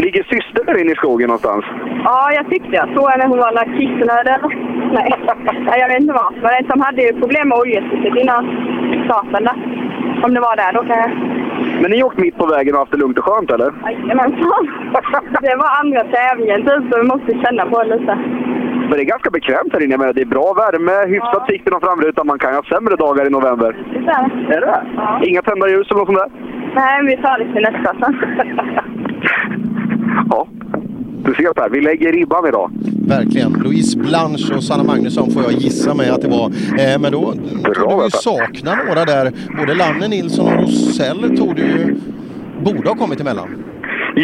ligger 0.00 0.22
syster 0.22 0.64
där 0.64 0.80
inne 0.80 0.92
i 0.92 1.00
skogen 1.02 1.26
någonstans? 1.26 1.64
Ja, 2.04 2.32
jag 2.32 2.50
tyckte 2.50 2.76
jag 2.80 2.88
såg 2.94 3.10
henne. 3.10 3.24
Hon 3.26 3.38
var 3.38 3.52
några 3.52 3.78
kissnödig? 3.78 4.36
Nej. 4.96 5.14
Nej, 5.68 5.80
jag 5.80 5.88
vet 5.88 6.00
inte 6.00 6.14
vad. 6.14 6.32
Men 6.42 6.66
de 6.68 6.80
hade 6.80 7.02
ju 7.02 7.20
problem 7.20 7.48
med 7.48 7.58
oljestycket 7.58 8.14
innan 8.22 8.42
starten 9.04 9.44
där. 9.44 9.56
Om 10.24 10.34
det 10.34 10.40
var 10.40 10.56
där, 10.56 10.72
då 10.72 10.80
kan 10.88 10.98
jag... 10.98 11.10
Men 11.82 11.90
ni 11.90 12.02
åkt 12.02 12.18
mitt 12.18 12.36
på 12.38 12.46
vägen 12.46 12.74
och 12.74 12.80
haft 12.80 12.92
det 12.92 12.98
lugnt 12.98 13.18
och 13.18 13.24
skönt 13.24 13.50
eller? 13.50 13.72
Jajamensan. 13.84 14.62
Det 15.42 15.56
var 15.56 15.70
andra 15.80 16.04
tävlingen 16.04 16.60
typ, 16.66 16.82
så 16.92 16.98
vi 17.00 17.06
måste 17.12 17.32
känna 17.44 17.66
på 17.66 17.82
det 17.82 17.96
lite. 17.96 18.14
Men 18.88 18.90
det 18.90 19.02
är 19.02 19.14
ganska 19.14 19.30
bekvämt 19.30 19.72
här 19.72 19.82
inne. 19.82 19.92
Jag 19.92 20.00
menar, 20.00 20.12
Det 20.12 20.20
är 20.20 20.34
bra 20.36 20.52
värme, 20.52 20.96
hyfsat 21.14 21.46
sikt 21.48 21.66
genom 21.66 21.80
framrutan. 21.80 22.26
Man 22.26 22.38
kan 22.38 22.50
ju 22.50 22.56
ha 22.56 22.62
sämre 22.62 22.96
dagar 22.96 23.26
i 23.26 23.30
november. 23.30 23.76
Det 23.92 23.98
är 24.52 24.56
Är 24.56 24.60
det? 24.60 25.28
Inga 25.28 25.42
tända 25.42 25.68
ljus 25.68 25.90
eller 25.90 26.00
något 26.00 26.08
sånt 26.08 26.18
där? 26.18 26.30
Nej, 26.74 27.06
vi 27.06 27.16
tar 27.16 27.38
det 27.38 27.52
till 27.52 27.62
nästa. 27.62 27.92
Ja. 30.30 30.46
Du 31.24 31.34
ser 31.34 31.52
Per, 31.52 31.70
vi 31.70 31.80
lägger 31.80 32.12
ribban 32.12 32.48
idag. 32.48 32.70
Verkligen. 33.08 33.52
Louise 33.52 33.98
Blanche 33.98 34.54
och 34.56 34.64
Sanna 34.64 34.84
Magnusson 34.84 35.30
får 35.30 35.42
jag 35.42 35.52
gissa 35.52 35.94
mig 35.94 36.10
att 36.10 36.22
det 36.22 36.28
var. 36.28 36.46
Eh, 36.78 36.98
men 37.00 37.12
då 37.12 37.32
tog 37.74 37.98
du 37.98 38.04
ju 38.04 38.10
sakna 38.10 38.74
några 38.86 39.04
där. 39.04 39.32
Både 39.58 39.74
Lanne 39.74 40.08
Nilsson 40.08 40.46
och 40.46 40.60
Rosell 40.62 41.36
tog 41.38 41.56
du 41.56 41.62
ju... 41.62 41.96
Borde 42.64 42.88
ha 42.88 42.96
kommit 42.96 43.20
emellan. 43.20 43.48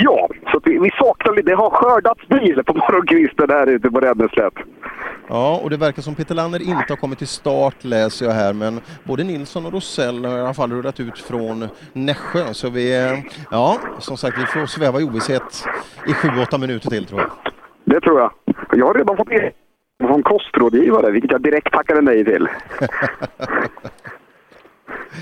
Ja, 0.03 0.29
så 0.53 0.61
vi, 0.65 0.79
vi 0.79 0.91
saknar. 0.91 1.43
Det 1.43 1.55
har 1.55 1.71
skördats 1.71 2.29
bil 2.29 2.63
på 2.67 2.75
morgonkvisten 2.75 3.51
här 3.51 3.67
ute 3.67 3.91
på 3.91 4.01
Räddneslätt. 4.01 4.55
Ja, 5.29 5.61
och 5.63 5.71
det 5.71 5.77
verkar 5.77 6.03
som 6.03 6.15
Peter 6.15 6.35
Lanner 6.35 6.63
inte 6.63 6.85
har 6.89 6.97
kommit 6.97 7.19
till 7.19 7.29
start 7.29 7.85
läser 7.85 8.27
jag 8.27 8.33
här, 8.33 8.53
men 8.53 8.81
både 9.05 9.25
Nilsson 9.25 9.67
och 9.67 9.73
Rosell 9.73 10.25
har 10.25 10.39
i 10.39 10.41
alla 10.41 10.55
fall 10.55 10.73
rullat 10.73 11.01
ut 11.01 11.19
från 11.19 11.69
Nässjö. 11.93 12.45
Så 12.55 12.71
vi, 12.71 13.05
eh, 13.05 13.19
ja, 13.51 13.79
som 13.99 14.17
sagt, 14.17 14.39
vi 14.39 14.47
får 14.47 14.67
sväva 14.67 15.01
i 15.01 15.05
ovisshet 15.05 15.65
i 16.07 16.13
7-8 16.13 16.59
minuter 16.59 16.91
till 16.91 17.07
tror 17.07 17.21
jag. 17.21 17.31
Det 17.85 18.01
tror 18.01 18.21
jag. 18.21 18.33
Jag 18.73 18.87
har 18.87 18.95
redan 18.95 19.17
fått 19.17 19.31
e- 19.33 19.51
från 20.01 20.23
kostrådgivare, 20.23 21.11
vilket 21.11 21.31
jag 21.31 21.43
direkt 21.43 21.73
tackade 21.73 22.01
nej 22.01 22.25
till. 22.25 22.49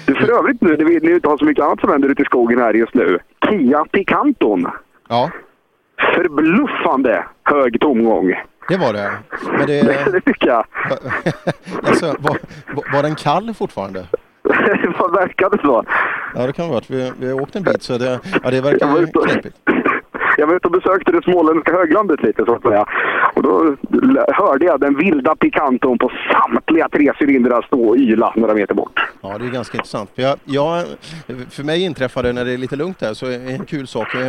Du, 0.06 0.14
för 0.14 0.38
övrigt 0.38 0.60
nu, 0.60 0.76
när 0.76 0.84
vi 0.84 1.14
inte 1.14 1.28
har 1.28 1.38
så 1.38 1.44
mycket 1.44 1.64
annat 1.64 1.80
som 1.80 1.90
händer 1.90 2.08
ute 2.08 2.22
i 2.22 2.24
skogen 2.24 2.58
här 2.58 2.74
just 2.74 2.94
nu. 2.94 3.18
Kia 3.48 3.84
Picanton. 3.84 4.66
Ja. 5.08 5.30
Förbluffande 6.14 7.24
hög 7.44 7.80
tomgång. 7.80 8.34
Det 8.68 8.76
var 8.76 8.92
det. 8.92 9.10
Men 9.58 9.66
det, 9.66 9.82
Det, 9.82 10.10
det 10.12 10.20
tycker 10.20 10.46
jag. 10.46 10.66
alltså, 11.82 12.06
var, 12.18 12.38
var 12.92 13.02
den 13.02 13.14
kall 13.14 13.54
fortfarande? 13.54 14.06
Vad 14.98 15.14
verkade 15.14 15.58
så? 15.62 15.84
Ja, 16.34 16.46
det 16.46 16.52
kan 16.52 16.68
vara. 16.68 16.80
Vi, 16.88 17.12
vi 17.18 17.26
har 17.26 17.40
åkt 17.40 17.56
en 17.56 17.62
bit 17.62 17.82
så 17.82 17.98
det, 17.98 18.20
ja, 18.42 18.50
det 18.50 18.60
verkar 18.60 19.26
knepigt. 19.26 19.56
Jag 20.39 20.47
var 20.47 20.55
ute 20.55 20.66
och 20.68 20.72
besökte 20.72 21.12
det 21.12 21.22
småländska 21.22 21.72
höglandet 21.72 22.22
lite 22.22 22.45
så 22.45 22.55
att 22.55 22.62
säga. 22.62 22.85
Och 23.35 23.43
då 23.43 23.76
hörde 24.32 24.64
jag 24.64 24.80
den 24.80 24.97
vilda 24.97 25.37
Picanton 25.37 25.99
på 25.99 26.11
samtliga 26.32 26.89
tre 26.89 27.12
cylindrar 27.20 27.62
stå 27.62 27.89
och 27.89 27.97
yla 27.97 28.32
några 28.37 28.55
meter 28.55 28.74
bort. 28.74 29.01
Ja, 29.20 29.39
det 29.39 29.47
är 29.47 29.51
ganska 29.51 29.76
intressant. 29.78 30.11
För, 30.14 30.22
jag, 30.22 30.37
jag, 30.45 30.85
för 31.51 31.62
mig 31.64 31.82
inträffade 31.85 32.32
när 32.32 32.45
det 32.45 32.53
är 32.53 32.59
lite 32.59 32.76
lugnt 32.76 33.01
här 33.01 33.14
så 33.14 33.26
är 33.26 33.51
en 33.51 33.64
kul 33.64 33.87
sak. 33.87 34.14
eh, 34.14 34.28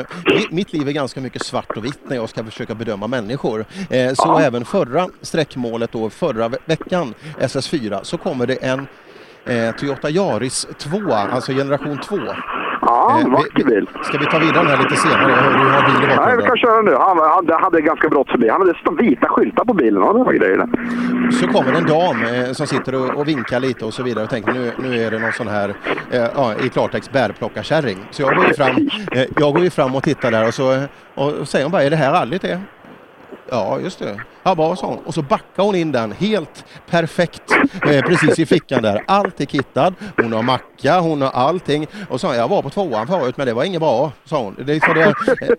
Mitt, 0.52 0.74
liv 0.74 0.88
är 0.88 0.92
ganska 0.92 1.22
mycket 1.22 1.42
svart 1.46 1.78
och 1.78 1.86
vitt 1.86 2.00
när 2.10 2.16
jag 2.16 2.30
ska 2.30 2.44
försöka 2.44 2.76
bedöma 2.76 3.08
människor. 3.08 3.60
Eh, 3.90 4.14
så 4.14 4.24
Ja. 4.28 4.42
även 4.42 4.66
förra 4.66 5.08
sträckmålet 5.22 5.92
då, 5.92 6.10
förra 6.10 6.48
ve- 6.48 6.58
veckan, 6.66 7.14
SS4, 7.40 8.00
så 8.04 8.18
kommer 8.18 8.48
det 8.48 8.54
en 8.64 8.88
eh, 9.46 9.76
Toyota 9.76 10.10
Yaris 10.10 10.68
2, 10.78 10.98
alltså 11.14 11.52
generation 11.52 11.98
2. 11.98 12.18
Ja, 12.86 13.20
Eh, 13.20 13.30
vacker 13.30 13.64
bil. 13.64 13.90
Ska 14.04 14.18
vi 14.18 14.26
ta 14.26 14.40
vidare 14.40 14.64
den 14.64 14.68
här 14.68 14.84
lite 14.84 14.96
senare? 14.96 15.32
Jag 15.32 15.38
hör 15.38 15.54
du 15.60 15.70
har 15.72 16.00
bil 16.02 16.12
i 16.12 16.16
Nej, 16.16 16.38
vi 16.38 16.44
kan 16.44 16.58
köra 16.58 16.82
nu. 16.82 16.96
Han, 16.96 17.18
han 17.18 17.64
hade 17.64 17.82
ganska 17.82 18.10
brått 18.10 18.30
förbi. 18.30 18.50
Han 18.50 18.62
hade 18.62 18.74
stå 18.80 18.92
vita 18.92 19.28
skyltar 19.30 19.66
på 19.66 19.74
bilen 19.74 20.04
och 20.04 20.14
det 20.18 20.24
var 20.24 20.34
grejerna. 20.34 20.68
Så 21.32 21.48
kommer 21.48 21.74
en 21.74 21.86
dam 21.86 22.24
eh, 22.24 22.52
som 22.52 22.68
sitter 22.68 22.96
och, 22.96 23.10
och 23.20 23.28
vinkar 23.28 23.60
lite 23.60 23.86
och 23.86 23.94
så 23.94 24.04
vidare 24.04 24.24
och 24.24 24.30
tänker 24.30 24.54
nu, 24.54 24.72
nu 24.78 25.04
är 25.04 25.12
det 25.12 25.20
någon 25.20 25.32
sån 25.32 25.48
här, 25.48 25.70
eh, 26.12 26.28
ja, 26.36 26.54
i 26.66 26.70
klartext, 26.70 27.12
bärplockarkärring. 27.12 27.98
Så 28.12 28.22
jag 28.22 28.36
går 28.36 28.48
ju 28.48 28.54
fram, 28.54 28.90
eh, 29.12 29.24
jag 29.38 29.54
går 29.54 29.64
ju 29.64 29.70
fram 29.70 29.96
och 29.96 30.04
tittar 30.04 30.32
där 30.32 30.48
och 30.48 30.54
så 30.54 30.74
eh, 30.74 30.84
och 31.16 31.48
säger 31.48 31.66
hon 31.66 31.72
bara, 31.72 31.84
är 31.84 31.90
det 31.90 31.96
här 31.96 32.12
rallyt 32.14 32.42
det? 32.42 32.60
Ja, 33.50 33.80
just 33.80 34.00
det. 34.00 34.22
Ja, 34.44 34.56
bra, 34.56 34.76
sa 34.76 34.88
hon. 34.88 34.98
Och 35.06 35.14
så 35.14 35.22
backar 35.22 35.64
hon 35.64 35.76
in 35.76 35.92
den 35.92 36.12
helt 36.12 36.66
perfekt 36.90 37.52
eh, 37.88 38.02
precis 38.02 38.40
i 38.40 38.46
fickan 38.46 38.82
där. 38.82 39.04
Allt 39.08 39.42
är 39.42 39.46
kittad. 39.46 39.94
Hon 40.18 40.34
har 40.34 40.42
macka, 40.44 41.00
hon 41.00 41.22
har 41.22 41.30
allting. 41.30 41.88
Och 42.10 42.22
så 42.22 42.28
sa 42.28 42.34
jag, 42.36 42.44
jag 42.44 42.48
var 42.48 42.62
på 42.62 42.70
tvåan 42.70 43.08
förut 43.08 43.38
men 43.38 43.48
det 43.48 43.54
var 43.54 43.64
inget 43.64 43.82
bra, 43.82 44.12
sa 44.26 44.44
hon. 44.44 44.56
Det 44.66 44.84
så 44.84 44.94
det, 44.94 45.02
eh, 45.02 45.50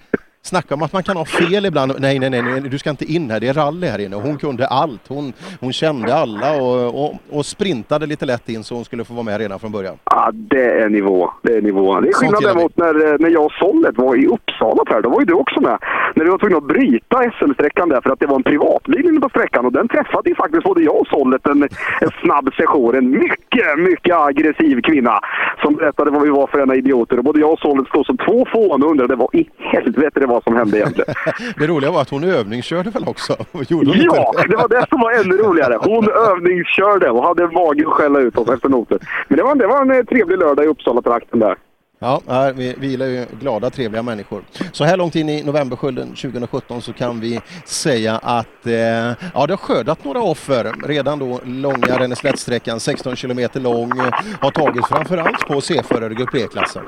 Snacka 0.46 0.74
om 0.74 0.82
att 0.82 0.92
man 0.92 1.02
kan 1.02 1.16
ha 1.16 1.24
fel 1.24 1.66
ibland. 1.66 1.92
Nej, 1.98 2.18
nej, 2.18 2.30
nej, 2.30 2.42
nej, 2.42 2.60
du 2.60 2.78
ska 2.78 2.90
inte 2.90 3.04
in 3.04 3.30
här. 3.30 3.40
Det 3.40 3.48
är 3.48 3.54
rally 3.54 3.86
här 3.86 3.98
inne. 3.98 4.16
Hon 4.16 4.38
kunde 4.38 4.66
allt. 4.66 5.08
Hon, 5.08 5.32
hon 5.60 5.72
kände 5.72 6.14
alla 6.14 6.62
och, 6.62 7.04
och, 7.04 7.14
och 7.30 7.46
sprintade 7.46 8.06
lite 8.06 8.26
lätt 8.26 8.48
in 8.48 8.64
så 8.64 8.74
hon 8.74 8.84
skulle 8.84 9.04
få 9.04 9.14
vara 9.14 9.24
med 9.24 9.38
redan 9.38 9.58
från 9.58 9.72
början. 9.72 9.96
Ja, 10.04 10.30
det 10.32 10.70
är 10.82 10.88
nivå. 10.88 11.30
Det 11.42 11.52
är 11.52 11.62
nivå. 11.62 12.00
Det 12.00 12.08
är 12.08 12.12
skillnad 12.12 12.42
däremot 12.42 12.76
när, 12.76 13.12
eh, 13.12 13.16
när 13.18 13.30
jag 13.30 13.44
och 13.44 13.52
Sollet 13.52 13.98
var 13.98 14.16
i 14.16 14.26
Uppsala 14.26 14.84
Per. 14.84 15.02
Då 15.02 15.08
var 15.08 15.20
ju 15.20 15.26
du 15.26 15.32
också 15.32 15.60
med. 15.60 15.78
När 16.14 16.24
vi 16.24 16.30
var 16.30 16.38
tvungna 16.38 16.56
att 16.56 16.68
bryta 16.68 17.30
SM-sträckan 17.38 17.88
där 17.88 18.00
för 18.00 18.10
att 18.10 18.20
det 18.20 18.26
var 18.26 18.36
en 18.36 18.42
privatbil 18.42 19.06
inne 19.06 19.20
på 19.20 19.28
sträckan. 19.28 19.66
Och 19.66 19.72
den 19.72 19.88
träffade 19.88 20.28
ju 20.30 20.34
faktiskt 20.34 20.64
både 20.64 20.82
jag 20.82 20.96
och 20.96 21.06
Sollet 21.06 21.46
en, 21.46 21.62
en 22.00 22.10
snabb 22.22 22.54
session. 22.56 22.94
En 22.94 23.10
mycket, 23.10 23.78
mycket 23.78 24.16
aggressiv 24.16 24.80
kvinna 24.80 25.20
som 25.62 25.74
berättade 25.74 26.10
vad 26.10 26.22
vi 26.22 26.30
var 26.30 26.46
för 26.46 26.62
ena 26.62 26.74
idioter. 26.74 27.18
Och 27.18 27.24
både 27.24 27.40
jag 27.40 27.52
och 27.52 27.58
Sollet 27.58 27.88
stod 27.88 28.06
som 28.06 28.16
två 28.16 28.46
fån 28.52 28.82
och 28.82 28.90
undrade 28.90 29.16
vad 29.16 29.34
i 29.34 29.48
helvete 29.58 30.20
det 30.20 30.26
var 30.26 30.35
som 30.40 30.56
hände 30.56 30.78
egentligen. 30.78 31.14
Det 31.58 31.66
roliga 31.66 31.90
var 31.90 32.00
att 32.02 32.10
hon 32.10 32.24
övningskörde 32.24 32.90
väl 32.90 33.04
också? 33.08 33.36
Gjorde 33.68 33.90
hon 33.90 34.00
Ja, 34.00 34.32
inte 34.36 34.48
det 34.48 34.56
var 34.56 34.68
det 34.68 34.86
som 34.88 35.00
var 35.00 35.12
ännu 35.12 35.36
roligare. 35.36 35.78
Hon 35.80 36.08
övningskörde 36.30 37.10
och 37.10 37.22
hade 37.24 37.48
mage 37.48 37.86
att 37.86 37.92
skälla 37.92 38.18
ut 38.18 38.38
oss 38.38 38.48
efter 38.48 38.68
noter. 38.68 38.98
Men 39.28 39.36
det 39.38 39.42
var, 39.44 39.54
det 39.54 39.66
var 39.66 39.82
en 39.82 39.90
eh, 39.90 40.04
trevlig 40.04 40.38
lördag 40.38 40.64
i 40.64 40.68
Uppsala-trakten 40.68 41.38
där. 41.38 41.56
Ja, 41.98 42.20
vi, 42.54 42.74
vi 42.78 42.86
gillar 42.86 43.06
ju 43.06 43.26
glada, 43.40 43.70
trevliga 43.70 44.02
människor. 44.02 44.42
Så 44.72 44.84
här 44.84 44.96
långt 44.96 45.16
in 45.16 45.28
i 45.28 45.42
novemberskölden 45.42 46.08
2017 46.08 46.82
så 46.82 46.92
kan 46.92 47.20
vi 47.20 47.40
säga 47.64 48.20
att 48.22 48.66
eh, 48.66 48.72
ja, 48.72 49.46
det 49.46 49.52
har 49.52 49.56
skördat 49.56 50.04
några 50.04 50.22
offer. 50.22 50.72
Redan 50.86 51.18
då 51.18 51.40
långa 51.44 51.98
Ränneslättsträckan, 51.98 52.80
16 52.80 53.16
kilometer 53.16 53.60
lång, 53.60 53.92
har 54.40 54.50
tagits 54.50 54.88
framförallt 54.88 55.46
på 55.48 55.60
C-förare 55.60 56.14
grupp 56.14 56.34
E-klassen. 56.34 56.82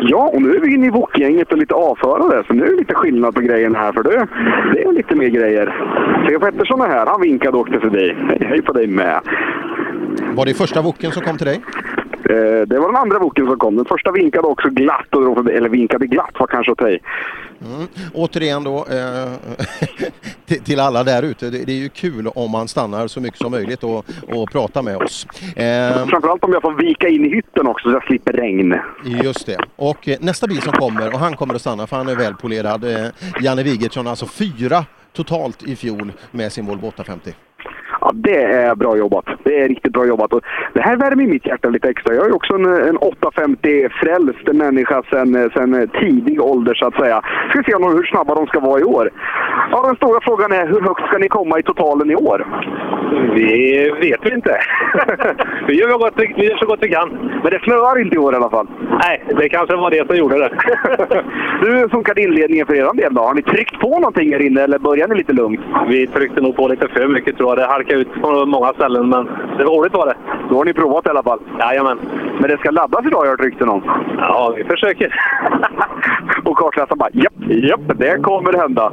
Ja, 0.00 0.30
och 0.32 0.42
nu 0.42 0.54
är 0.54 0.60
vi 0.60 0.74
inne 0.74 0.86
i 0.86 0.90
Wok-gänget 0.90 1.52
och 1.52 1.58
lite 1.58 1.74
avförare, 1.74 2.44
så 2.46 2.52
nu 2.54 2.64
är 2.64 2.70
det 2.70 2.76
lite 2.76 2.94
skillnad 2.94 3.34
på 3.34 3.40
grejerna 3.40 3.78
här. 3.78 3.92
För 3.92 4.02
det, 4.02 4.26
det 4.74 4.82
är 4.82 4.92
lite 4.92 5.14
mer 5.14 5.28
grejer. 5.28 5.66
Theo 6.28 6.40
Pettersson 6.40 6.80
är 6.80 6.88
här, 6.88 7.06
han 7.06 7.20
vinkade 7.20 7.56
och 7.56 7.60
åkte 7.60 7.80
förbi. 7.80 8.16
Hej, 8.28 8.38
hej 8.40 8.62
på 8.62 8.72
dig 8.72 8.86
med. 8.86 9.20
Var 10.34 10.44
det 10.46 10.54
första 10.54 10.82
woken 10.82 11.10
som 11.12 11.22
kom 11.22 11.36
till 11.36 11.46
dig? 11.46 11.60
Eh, 12.28 12.66
det 12.66 12.78
var 12.78 12.86
den 12.86 12.96
andra 12.96 13.18
boken 13.18 13.46
som 13.46 13.58
kom. 13.58 13.76
Den 13.76 13.84
första 13.84 14.12
vinkade 14.12 14.46
också 14.46 14.68
glatt, 14.68 15.14
och 15.14 15.22
drog 15.22 15.50
eller 15.50 15.68
vinkade 15.68 16.06
glatt 16.06 16.32
var 16.38 16.46
kanske 16.46 16.72
att. 16.72 16.80
Mm. 16.80 17.88
Återigen 18.14 18.64
då, 18.64 18.76
eh, 18.76 19.32
till, 20.46 20.64
till 20.64 20.80
alla 20.80 21.04
där 21.04 21.22
ute, 21.22 21.50
det, 21.50 21.64
det 21.64 21.72
är 21.72 21.76
ju 21.76 21.88
kul 21.88 22.28
om 22.34 22.50
man 22.50 22.68
stannar 22.68 23.06
så 23.06 23.20
mycket 23.20 23.38
som 23.38 23.50
möjligt 23.50 23.84
och, 23.84 24.04
och 24.28 24.50
pratar 24.52 24.82
med 24.82 24.96
oss. 24.96 25.26
Eh, 25.56 26.06
Framförallt 26.06 26.44
om 26.44 26.52
jag 26.52 26.62
får 26.62 26.72
vika 26.72 27.08
in 27.08 27.24
i 27.24 27.28
hytten 27.28 27.66
också 27.66 27.88
så 27.88 27.94
jag 27.94 28.04
slipper 28.04 28.32
regn. 28.32 28.74
Just 29.04 29.46
det. 29.46 29.58
Och 29.76 30.08
eh, 30.08 30.16
nästa 30.20 30.46
bil 30.46 30.62
som 30.62 30.72
kommer, 30.72 31.12
och 31.12 31.18
han 31.18 31.36
kommer 31.36 31.54
att 31.54 31.60
stanna 31.60 31.86
för 31.86 31.96
han 31.96 32.08
är 32.08 32.16
välpolerad, 32.16 32.84
eh, 32.84 33.06
Janne 33.40 33.62
Wigertsson, 33.62 34.06
alltså 34.06 34.26
fyra 34.26 34.84
totalt 35.12 35.62
i 35.62 35.76
fjol 35.76 36.12
med 36.30 36.52
sin 36.52 36.66
Volvo 36.66 36.86
850. 36.86 37.34
Ja, 38.00 38.10
det 38.14 38.42
är 38.42 38.74
bra 38.74 38.96
jobbat. 38.96 39.24
Det 39.42 39.60
är 39.60 39.68
riktigt 39.68 39.92
bra 39.92 40.06
jobbat. 40.06 40.32
Och 40.32 40.42
det 40.72 40.80
här 40.80 40.96
värmer 40.96 41.26
mitt 41.26 41.46
hjärta 41.46 41.68
lite 41.68 41.88
extra. 41.88 42.14
Jag 42.14 42.26
är 42.26 42.34
också 42.34 42.54
en, 42.54 42.64
en 42.64 42.98
850-frälst 42.98 44.52
människa 44.52 45.02
sen, 45.10 45.50
sen 45.54 45.88
tidig 45.88 46.42
ålder 46.42 46.74
så 46.74 46.86
att 46.86 46.94
säga. 46.94 47.22
Ska 47.50 47.62
se 47.62 47.72
hur 47.72 48.06
snabba 48.06 48.34
de 48.34 48.46
ska 48.46 48.60
vara 48.60 48.80
i 48.80 48.84
år. 48.84 49.10
Ja, 49.70 49.82
den 49.86 49.96
stora 49.96 50.20
frågan 50.22 50.52
är 50.52 50.66
hur 50.66 50.80
högt 50.80 51.06
ska 51.06 51.18
ni 51.18 51.28
komma 51.28 51.58
i 51.58 51.62
totalen 51.62 52.10
i 52.10 52.16
år? 52.16 52.46
Vi 53.34 53.90
vet 54.00 54.20
vi 54.22 54.34
inte. 54.34 54.60
vi, 55.66 55.74
gör 55.80 55.90
så 55.90 55.98
gott, 55.98 56.14
vi 56.16 56.48
gör 56.48 56.56
så 56.56 56.66
gott 56.66 56.78
vi 56.82 56.88
kan. 56.88 57.08
Men 57.42 57.50
det 57.50 57.60
snöar 57.62 58.00
inte 58.00 58.14
i 58.14 58.18
år 58.18 58.32
i 58.32 58.36
alla 58.36 58.50
fall? 58.50 58.66
Nej, 59.02 59.22
det 59.36 59.48
kanske 59.48 59.76
var 59.76 59.90
det 59.90 60.06
som 60.06 60.16
gjorde 60.16 60.38
det. 60.38 60.50
Hur 61.60 61.88
funkar 61.88 62.18
inledningen 62.18 62.66
för 62.66 62.74
er 62.74 62.94
del 62.94 63.14
då? 63.14 63.22
Har 63.22 63.34
ni 63.34 63.42
tryckt 63.42 63.80
på 63.80 63.98
någonting 63.98 64.32
här 64.32 64.46
inne 64.46 64.60
eller 64.60 64.78
börjar 64.78 65.08
ni 65.08 65.14
lite 65.14 65.32
lugnt? 65.32 65.60
Vi 65.88 66.06
tryckte 66.06 66.40
nog 66.40 66.56
på 66.56 66.68
lite 66.68 66.88
för 66.88 67.08
mycket 67.08 67.36
tror 67.36 67.48
jag. 67.48 67.58
Det 67.58 67.66
halkade 67.88 68.00
ut 68.00 68.22
på 68.22 68.46
många 68.46 68.72
ställen, 68.72 69.08
men 69.08 69.24
det 69.58 69.64
var 69.64 69.76
roligt 69.76 69.92
var 69.92 70.06
det. 70.06 70.16
Då 70.50 70.56
har 70.56 70.64
ni 70.64 70.72
provat 70.72 71.06
i 71.06 71.08
alla 71.08 71.22
fall? 71.22 71.38
Jajamän. 71.58 71.98
Men 72.40 72.50
det 72.50 72.58
ska 72.58 72.70
laddas 72.70 73.06
idag 73.06 73.18
har 73.18 73.24
jag 73.24 73.30
hört 73.30 73.40
rykten 73.40 73.68
om? 73.68 73.82
Ja, 74.18 74.54
vi 74.56 74.64
försöker. 74.64 75.14
Och 76.44 76.56
kartläsaren 76.56 76.98
bara 76.98 77.10
japp, 77.12 77.32
japp, 77.48 77.98
det 77.98 78.22
kommer 78.22 78.52
hända. 78.52 78.92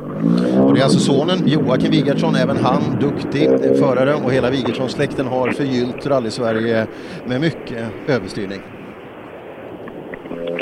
Och 0.61 0.73
det 0.73 0.79
är 0.79 0.83
alltså 0.83 0.99
sonen 0.99 1.47
Joakim 1.47 1.91
Wigertsson, 1.91 2.35
även 2.35 2.57
han 2.57 2.81
duktig 2.99 3.49
förare 3.79 4.13
och 4.25 4.31
hela 4.31 4.49
Wigertsson-släkten 4.49 5.27
har 5.27 5.51
förgyllt 5.51 6.07
rally-Sverige 6.07 6.87
med 7.25 7.41
mycket 7.41 7.83
överstyrning. 8.07 8.61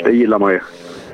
Det 0.04 0.12
gillar 0.12 0.38
man 0.38 0.52
ju. 0.52 0.60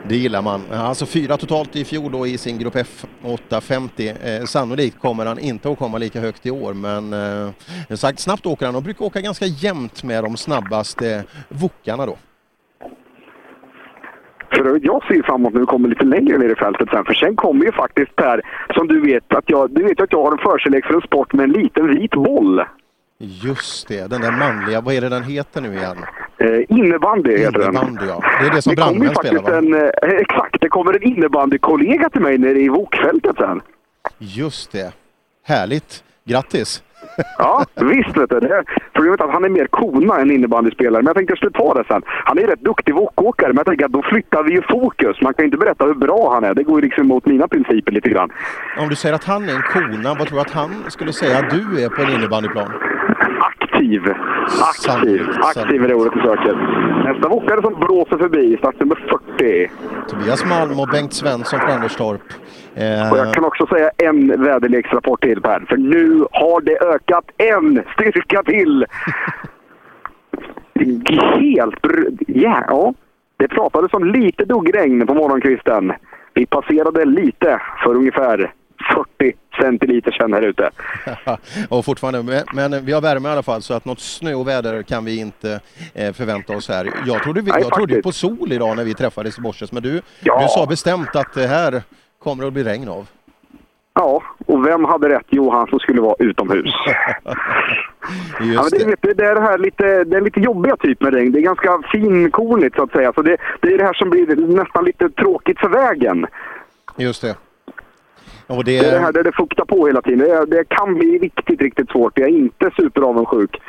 Det 0.09 0.17
gillar 0.17 0.43
man. 0.43 0.61
Alltså 0.73 1.07
fyra 1.07 1.37
totalt 1.37 1.77
i 1.77 1.85
fjol 1.85 2.13
då 2.13 2.27
i 2.27 2.39
sin 2.39 2.59
Grupp 2.59 2.77
F 2.77 3.05
850. 3.23 4.09
Eh, 4.25 4.45
sannolikt 4.45 4.99
kommer 4.99 5.27
han 5.27 5.39
inte 5.39 5.71
att 5.71 5.79
komma 5.79 5.99
lika 5.99 6.21
högt 6.21 6.47
i 6.47 6.51
år 6.51 6.75
men 6.75 7.13
eh, 7.13 7.97
sagt, 7.97 8.19
snabbt 8.19 8.47
åker 8.47 8.67
han 8.67 8.75
och 8.75 8.83
brukar 8.83 9.05
åka 9.05 9.21
ganska 9.21 9.47
jämnt 9.47 10.03
med 10.03 10.25
de 10.25 10.37
snabbaste 10.37 11.25
vokarna 11.49 12.07
då. 12.07 12.17
För 14.53 14.81
jag 14.83 15.05
ser 15.07 15.15
ju 15.15 15.23
framåt 15.23 15.55
nu 15.55 15.67
kommer 15.67 15.89
lite 15.89 16.05
längre 16.05 16.39
ner 16.39 16.49
i 16.49 16.55
fältet 16.55 16.89
sen. 16.91 17.05
För 17.05 17.15
sen 17.15 17.37
kommer 17.37 17.65
ju 17.65 17.73
faktiskt 17.73 18.17
Per, 18.17 18.43
som 18.75 18.89
du 18.89 19.01
vet, 19.01 19.35
att 19.35 19.45
jag, 19.47 19.71
du 19.71 19.83
vet 19.83 20.01
att 20.01 20.13
jag 20.13 20.23
har 20.23 20.33
en 20.33 20.39
förkärlek 20.39 20.87
för 20.87 20.95
en 20.95 21.01
sport 21.01 21.33
med 21.33 21.45
en 21.45 21.53
liten 21.53 21.87
vit 21.87 22.11
boll. 22.11 22.63
Just 23.19 23.89
det, 23.89 24.11
den 24.11 24.21
där 24.21 24.33
manliga, 24.33 24.81
vad 24.81 24.95
är 24.95 25.01
det 25.01 25.09
den 25.09 25.23
heter 25.23 25.61
nu 25.61 25.75
igen? 25.75 25.97
Eh, 26.41 26.61
innebandy 26.69 27.39
heter 27.39 27.53
den. 27.53 27.63
Innebandy 27.63 28.07
ja, 28.07 28.23
det 28.41 28.47
är 28.47 28.51
det 28.51 28.63
som 28.63 28.75
brandmän 28.75 29.15
spelar 29.15 29.43
faktiskt 29.43 29.53
va? 29.53 29.59
en, 29.59 29.75
eh, 29.75 30.21
exakt, 30.21 30.61
det 30.61 30.69
kommer 30.69 30.93
en 30.95 31.03
innebandykollega 31.03 32.11
till 32.11 32.21
mig 32.21 32.39
nere 32.39 32.61
i 32.61 32.69
Vokfältet 32.69 33.37
sen. 33.37 33.61
Just 34.19 34.73
det, 34.73 34.93
härligt, 35.45 36.05
grattis! 36.25 36.83
Ja, 37.39 37.65
visst 37.75 38.17
vet 38.17 38.31
du. 38.31 38.41
Det, 38.41 38.65
problemet 38.93 39.21
är 39.21 39.25
att 39.25 39.33
han 39.33 39.45
är 39.45 39.49
mer 39.49 39.67
kona 39.67 40.21
än 40.21 40.31
innebandyspelare, 40.31 41.03
men 41.03 41.07
jag 41.07 41.17
tänkte 41.17 41.31
jag 41.31 41.39
skulle 41.39 41.53
ta 41.53 41.75
det 41.75 41.85
sen. 41.89 42.03
Han 42.07 42.39
är 42.39 42.47
rätt 42.47 42.61
duktig 42.61 42.95
wokåkare, 42.95 43.49
men 43.49 43.57
jag 43.57 43.67
tänker 43.67 43.85
att 43.85 43.93
då 43.93 44.03
flyttar 44.03 44.43
vi 44.43 44.53
ju 44.53 44.63
fokus. 44.63 45.21
Man 45.23 45.35
kan 45.35 45.43
ju 45.43 45.47
inte 45.47 45.59
berätta 45.59 45.85
hur 45.85 45.95
bra 45.95 46.35
han 46.35 46.45
är. 46.45 46.55
Det 46.55 46.63
går 46.63 46.81
ju 46.81 46.87
liksom 46.87 47.05
emot 47.05 47.27
mina 47.27 47.49
principer 47.49 47.93
lite 47.93 48.09
grann. 48.09 48.31
Om 48.79 48.89
du 48.89 48.97
säger 48.97 49.15
att 49.15 49.25
han 49.25 49.49
är 49.49 49.55
en 49.55 49.63
kona, 49.63 50.15
vad 50.15 50.29
tror 50.29 50.37
du 50.37 50.41
att 50.41 50.51
han 50.51 50.71
skulle 50.89 51.13
säga 51.13 51.39
att 51.39 51.51
du 51.51 51.85
är 51.85 51.89
på 51.89 52.03
en 52.03 52.11
innebandyplan? 52.11 52.73
Aktiv. 53.99 54.15
Aktiv. 54.63 55.27
Aktiv 55.43 55.85
är 55.85 55.89
det 55.89 55.95
ordet 55.95 56.13
jag 56.17 56.25
söker. 56.25 56.55
Nästa 57.05 57.29
wokare 57.29 57.63
som 57.63 57.75
blåser 57.81 58.19
förbi, 58.19 58.57
startnummer 58.57 58.97
40. 59.37 59.71
Tobias 60.09 60.45
Malm 60.45 60.81
och 60.81 60.89
Bengt 60.89 61.13
Svensson 61.13 61.61
från 61.61 61.71
Anderstorp. 61.71 62.21
Eh, 62.75 63.13
Och 63.13 63.19
jag 63.19 63.35
kan 63.35 63.45
också 63.45 63.67
säga 63.67 63.91
en 63.99 64.43
väderleksrapport 64.43 65.23
till 65.23 65.41
Per, 65.41 65.61
för 65.69 65.77
nu 65.77 66.25
har 66.33 66.61
det 66.61 66.79
ökat 66.95 67.25
en 67.37 67.83
styrka 67.95 68.43
till! 68.43 68.87
Helt... 71.41 71.81
br- 71.81 72.25
ja. 72.27 72.95
Det 73.37 73.49
pratades 73.49 73.93
om 73.93 74.05
lite 74.05 74.45
duggregn 74.45 75.07
på 75.07 75.15
morgonkvisten. 75.15 75.93
Vi 76.35 76.47
passerade 76.47 77.05
lite 77.05 77.61
för 77.85 77.95
ungefär 77.95 78.53
40 79.19 79.33
centiliter 79.63 80.11
sedan 80.11 80.33
här 80.33 80.43
ute. 80.43 80.71
och 81.69 81.85
fortfarande, 81.85 82.23
men- 82.23 82.71
men 82.71 82.85
vi 82.85 82.93
har 82.93 83.01
värme 83.01 83.29
i 83.29 83.33
alla 83.33 83.43
fall 83.43 83.63
så 83.63 83.75
att 83.75 83.85
något 83.85 84.01
snöoväder 84.01 84.83
kan 84.83 85.05
vi 85.05 85.21
inte 85.21 85.61
eh, 85.95 86.13
förvänta 86.13 86.57
oss 86.57 86.69
här. 86.69 86.91
Jag 87.07 87.23
trodde, 87.23 87.41
vi, 87.41 87.51
Nej, 87.51 87.61
jag 87.63 87.73
trodde 87.75 88.03
på 88.03 88.13
sol 88.13 88.53
idag 88.53 88.77
när 88.77 88.85
vi 88.85 88.95
träffades 88.95 89.39
i 89.39 89.41
morse, 89.41 89.67
men 89.73 89.83
du, 89.83 90.01
Ja. 90.21 90.41
du 90.43 90.49
sa 90.49 90.67
bestämt 90.67 91.17
att 91.17 91.33
det 91.35 91.47
här 91.47 91.83
kommer 92.23 92.47
att 92.47 92.53
bli 92.53 92.65
regn 92.65 92.89
av. 92.89 93.07
Ja, 93.95 94.23
och 94.47 94.67
vem 94.67 94.85
hade 94.85 95.09
rätt? 95.09 95.27
Jo, 95.31 95.51
han 95.51 95.67
som 95.67 95.79
skulle 95.79 96.01
vara 96.01 96.15
utomhus. 96.19 96.75
ja, 98.55 98.67
det, 98.71 98.85
vet 98.87 99.03
det 99.03 99.25
är 99.27 99.35
det 99.35 99.41
här 99.41 99.59
lite, 99.59 100.05
det 100.05 100.17
är 100.17 100.21
lite 100.21 100.41
jobbiga 100.41 100.77
typ 100.77 101.01
med 101.01 101.15
regn. 101.15 101.33
Det 101.33 101.39
är 101.39 101.43
ganska 101.43 101.81
finkornigt 101.93 102.77
så 102.77 102.83
att 102.83 102.93
säga. 102.93 103.13
Så 103.13 103.23
det, 103.23 103.37
det 103.63 103.69
är 103.69 103.79
det 103.79 103.85
här 103.85 103.93
som 103.95 104.11
blir 104.11 104.37
nästan 104.37 104.85
lite 104.85 105.11
tråkigt 105.11 105.59
för 105.61 105.69
vägen. 105.69 106.27
Just 106.97 107.23
det. 107.23 107.37
Och 108.51 108.65
Det 108.65 108.79
är 108.79 108.93
det 108.93 108.99
här 108.99 109.13
där 109.13 109.25
det 109.25 109.33
fuktar 109.33 109.65
på 109.65 109.87
hela 109.87 110.03
tiden. 110.03 110.19
Det, 110.19 110.47
det 110.57 110.65
kan 110.69 110.95
bli 110.95 111.19
riktigt, 111.19 111.61
riktigt 111.61 111.91
svårt. 111.91 112.19
Jag 112.19 112.29
är 112.29 112.33
inte 112.33 112.71
superavundsjuk. 112.77 113.61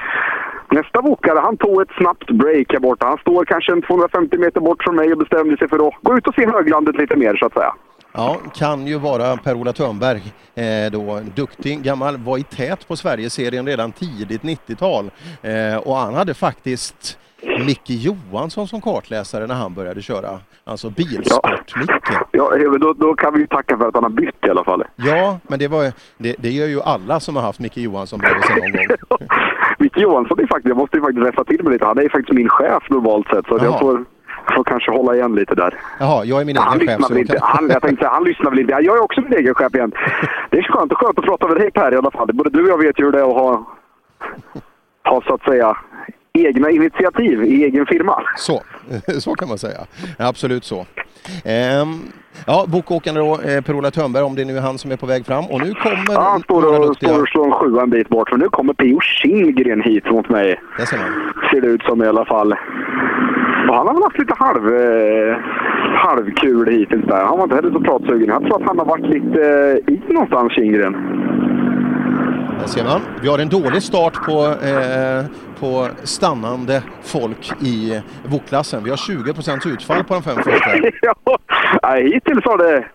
Nästa 0.71 1.01
wokare, 1.01 1.39
han 1.39 1.57
tog 1.57 1.81
ett 1.81 1.91
snabbt 1.97 2.31
break 2.31 2.73
här 2.73 2.79
borta. 2.79 3.05
Han 3.05 3.17
står 3.17 3.45
kanske 3.45 3.71
en 3.71 3.81
250 3.81 4.37
meter 4.37 4.59
bort 4.59 4.83
från 4.83 4.95
mig 4.95 5.11
och 5.11 5.17
bestämde 5.17 5.57
sig 5.57 5.69
för 5.69 5.87
att 5.87 5.93
gå 6.01 6.17
ut 6.17 6.27
och 6.27 6.35
se 6.35 6.45
höglandet 6.45 6.95
lite 6.95 7.15
mer 7.15 7.35
så 7.35 7.45
att 7.45 7.53
säga. 7.53 7.73
Ja, 8.13 8.37
kan 8.53 8.87
ju 8.87 8.99
vara 8.99 9.37
Per-Ola 9.37 9.73
Törnberg, 9.73 10.21
eh, 10.55 10.91
då 10.91 11.21
duktig, 11.35 11.83
gammal, 11.83 12.17
var 12.17 12.37
i 12.37 12.43
tät 12.43 12.87
på 12.87 12.95
Sverigeserien 12.95 13.65
redan 13.65 13.91
tidigt 13.91 14.41
90-tal. 14.41 15.11
Eh, 15.41 15.77
och 15.77 15.95
han 15.95 16.13
hade 16.13 16.33
faktiskt 16.33 17.17
Micke 17.65 17.89
Johansson 17.89 18.67
som 18.67 18.81
kartläsare 18.81 19.47
när 19.47 19.55
han 19.55 19.73
började 19.73 20.01
köra. 20.01 20.39
Alltså 20.63 20.89
bilsport-Micke. 20.89 22.13
Ja, 22.31 22.51
då, 22.79 22.93
då 22.93 23.13
kan 23.15 23.33
vi 23.33 23.39
ju 23.39 23.47
tacka 23.47 23.77
för 23.77 23.87
att 23.87 23.93
han 23.95 24.03
har 24.03 24.09
bytt 24.09 24.45
i 24.45 24.49
alla 24.49 24.63
fall. 24.63 24.83
Ja, 24.95 25.37
men 25.47 25.59
det, 25.59 25.67
var, 25.67 25.91
det, 26.17 26.35
det 26.39 26.49
gör 26.49 26.67
ju 26.67 26.81
alla 26.81 27.19
som 27.19 27.35
har 27.35 27.43
haft 27.43 27.59
Micke 27.59 27.77
Johansson 27.77 28.19
bredvid 28.19 28.43
sig 28.43 28.55
någon 28.55 28.71
gång. 28.71 29.27
Micke 29.79 29.97
Johansson 29.97 30.39
är 30.39 30.47
faktiskt, 30.47 30.67
jag 30.67 30.77
måste 30.77 30.97
ju 30.97 31.03
faktiskt 31.03 31.27
rätta 31.27 31.43
till 31.43 31.63
mig 31.63 31.73
lite. 31.73 31.85
Han 31.85 31.97
är 31.97 32.01
ju 32.01 32.09
faktiskt 32.09 32.33
min 32.33 32.49
chef 32.49 32.83
normalt 32.89 33.27
sett. 33.27 33.47
Så 33.47 33.59
jag 33.63 33.79
får, 33.79 34.05
får 34.55 34.63
kanske 34.63 34.91
hålla 34.91 35.15
igen 35.15 35.35
lite 35.35 35.55
där. 35.55 35.73
Jaha, 35.99 36.25
jag 36.25 36.41
är 36.41 36.45
min 36.45 36.57
han 36.57 36.81
egen 36.81 36.87
chef. 36.87 36.99
lyssnar 36.99 37.17
inte. 37.17 37.33
kan- 37.37 37.47
Han, 37.47 37.69
jag 37.69 37.81
tänkte 37.81 38.07
han 38.07 38.23
lyssnar 38.23 38.49
väl 38.49 38.59
inte. 38.59 38.73
Jag 38.73 38.97
är 38.97 39.03
också 39.03 39.21
min 39.21 39.33
egen 39.33 39.55
chef 39.55 39.75
igen. 39.75 39.91
Det 40.49 40.57
är 40.57 40.63
skönt, 40.63 40.93
skönt 40.93 41.19
att 41.19 41.25
prata 41.25 41.47
med 41.47 41.57
dig 41.57 41.71
Per 41.71 41.93
i 41.93 41.97
alla 41.97 42.11
fall. 42.11 42.27
Både 42.33 42.49
du 42.49 42.63
och 42.63 42.69
jag 42.69 42.77
vet 42.77 42.99
ju 42.99 43.05
hur 43.05 43.11
det 43.11 43.19
är 43.19 43.29
att 43.29 43.33
ha, 43.35 43.65
ha 45.05 45.21
så 45.27 45.33
att 45.33 45.43
säga 45.43 45.77
egna 46.33 46.69
initiativ 46.69 47.43
i 47.43 47.63
egen 47.63 47.85
firma. 47.85 48.23
Så, 48.37 48.61
så 49.19 49.33
kan 49.35 49.47
man 49.47 49.57
säga. 49.57 49.79
Absolut 50.19 50.63
så. 50.63 50.85
Ehm, 51.45 51.87
ja, 52.47 52.65
bokåkande 52.67 53.19
då, 53.21 53.39
eh, 53.41 53.61
Per-Ola 53.61 53.91
Törnberg, 53.91 54.23
om 54.23 54.35
det 54.35 54.45
nu 54.45 54.57
är 54.57 54.61
han 54.61 54.77
som 54.77 54.91
är 54.91 54.97
på 54.97 55.05
väg 55.05 55.25
fram. 55.25 55.45
Och 55.45 55.59
nu 55.61 55.73
kommer 55.73 56.13
Ja, 56.13 56.21
han 56.21 56.41
står 56.41 56.79
och, 56.79 56.87
duktiga... 56.87 57.09
står 57.09 57.21
och 57.21 57.27
slår 57.27 57.45
en 57.45 57.51
sjua 57.51 57.81
en 57.83 57.89
bit 57.89 58.09
bort. 58.09 58.29
För 58.29 58.37
nu 58.37 58.49
kommer 58.49 58.73
P.O. 58.73 58.99
Kindgren 59.01 59.81
hit 59.81 60.11
mot 60.11 60.29
mig. 60.29 60.59
Det 60.77 60.85
ser. 60.85 60.97
Ser 61.51 61.61
det 61.61 61.67
ut 61.67 61.81
som 61.83 62.03
i 62.03 62.07
alla 62.07 62.25
fall. 62.25 62.51
Och 63.69 63.75
han 63.77 63.87
har 63.87 63.93
väl 63.93 64.03
haft 64.03 64.19
lite 64.19 64.33
halv, 64.37 64.75
eh, 64.75 65.37
halvkul 65.95 66.67
hittills 66.71 67.05
där. 67.05 67.25
Han 67.25 67.37
var 67.37 67.43
inte 67.43 67.55
heller 67.55 67.71
så 67.71 67.79
pratsugen. 67.79 68.27
Jag 68.29 68.41
tror 68.41 68.61
att 68.61 68.67
han 68.67 68.79
har 68.79 68.85
varit 68.85 69.05
lite 69.05 69.41
eh, 69.87 69.93
i 69.93 70.01
någonstans, 70.13 70.53
Kindgren. 70.53 70.95
Där 72.61 72.67
ser 72.67 72.83
man. 72.83 73.01
Vi 73.21 73.27
har 73.27 73.39
en 73.39 73.49
dålig 73.49 73.83
start 73.83 74.13
på, 74.25 74.45
eh, 74.45 75.25
på 75.59 75.87
stannande 76.03 76.83
folk 77.03 77.51
i 77.61 78.01
vokklassen. 78.23 78.83
Vi 78.83 78.89
har 78.89 78.97
20% 78.97 79.67
utfall 79.67 80.03
på 80.03 80.13
de 80.13 80.23
fem 80.23 80.35
första. 80.35 80.69
ja, 81.81 81.95
hittills 81.95 82.45
har 82.45 82.57
det... 82.57 82.85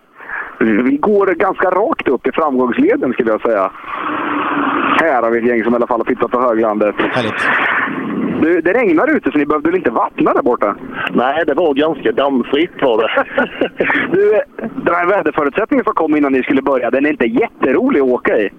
Vi 0.59 0.97
går 0.97 1.25
ganska 1.25 1.69
rakt 1.69 2.07
upp 2.07 2.27
i 2.27 2.31
framgångsleden 2.31 3.13
skulle 3.13 3.31
jag 3.31 3.41
säga. 3.41 3.71
Här 5.01 5.21
har 5.21 5.31
vi 5.31 5.37
ett 5.37 5.45
gäng 5.45 5.63
som 5.63 5.73
i 5.73 5.75
alla 5.75 5.87
fall 5.87 5.99
har 5.99 6.05
flyttat 6.05 6.31
på 6.31 6.41
höglandet. 6.41 6.95
Du, 8.41 8.61
det 8.61 8.73
regnar 8.73 9.15
ute 9.15 9.31
så 9.31 9.37
ni 9.37 9.45
behövde 9.45 9.69
väl 9.69 9.77
inte 9.77 9.91
vattna 9.91 10.33
där 10.33 10.41
borta? 10.41 10.75
Nej, 11.11 11.43
det 11.47 11.53
var 11.53 11.73
ganska 11.73 12.11
dammfritt 12.11 12.81
var 12.81 12.97
det. 12.97 13.25
du, 14.11 14.41
den 14.85 14.95
här 14.95 15.07
väderförutsättningen 15.07 15.83
som 15.83 15.93
kom 15.93 16.15
innan 16.15 16.31
ni 16.31 16.43
skulle 16.43 16.61
börja, 16.61 16.91
den 16.91 17.05
är 17.05 17.09
inte 17.09 17.25
jätterolig 17.25 17.99
att 17.99 18.07
åka 18.07 18.37
i. 18.37 18.49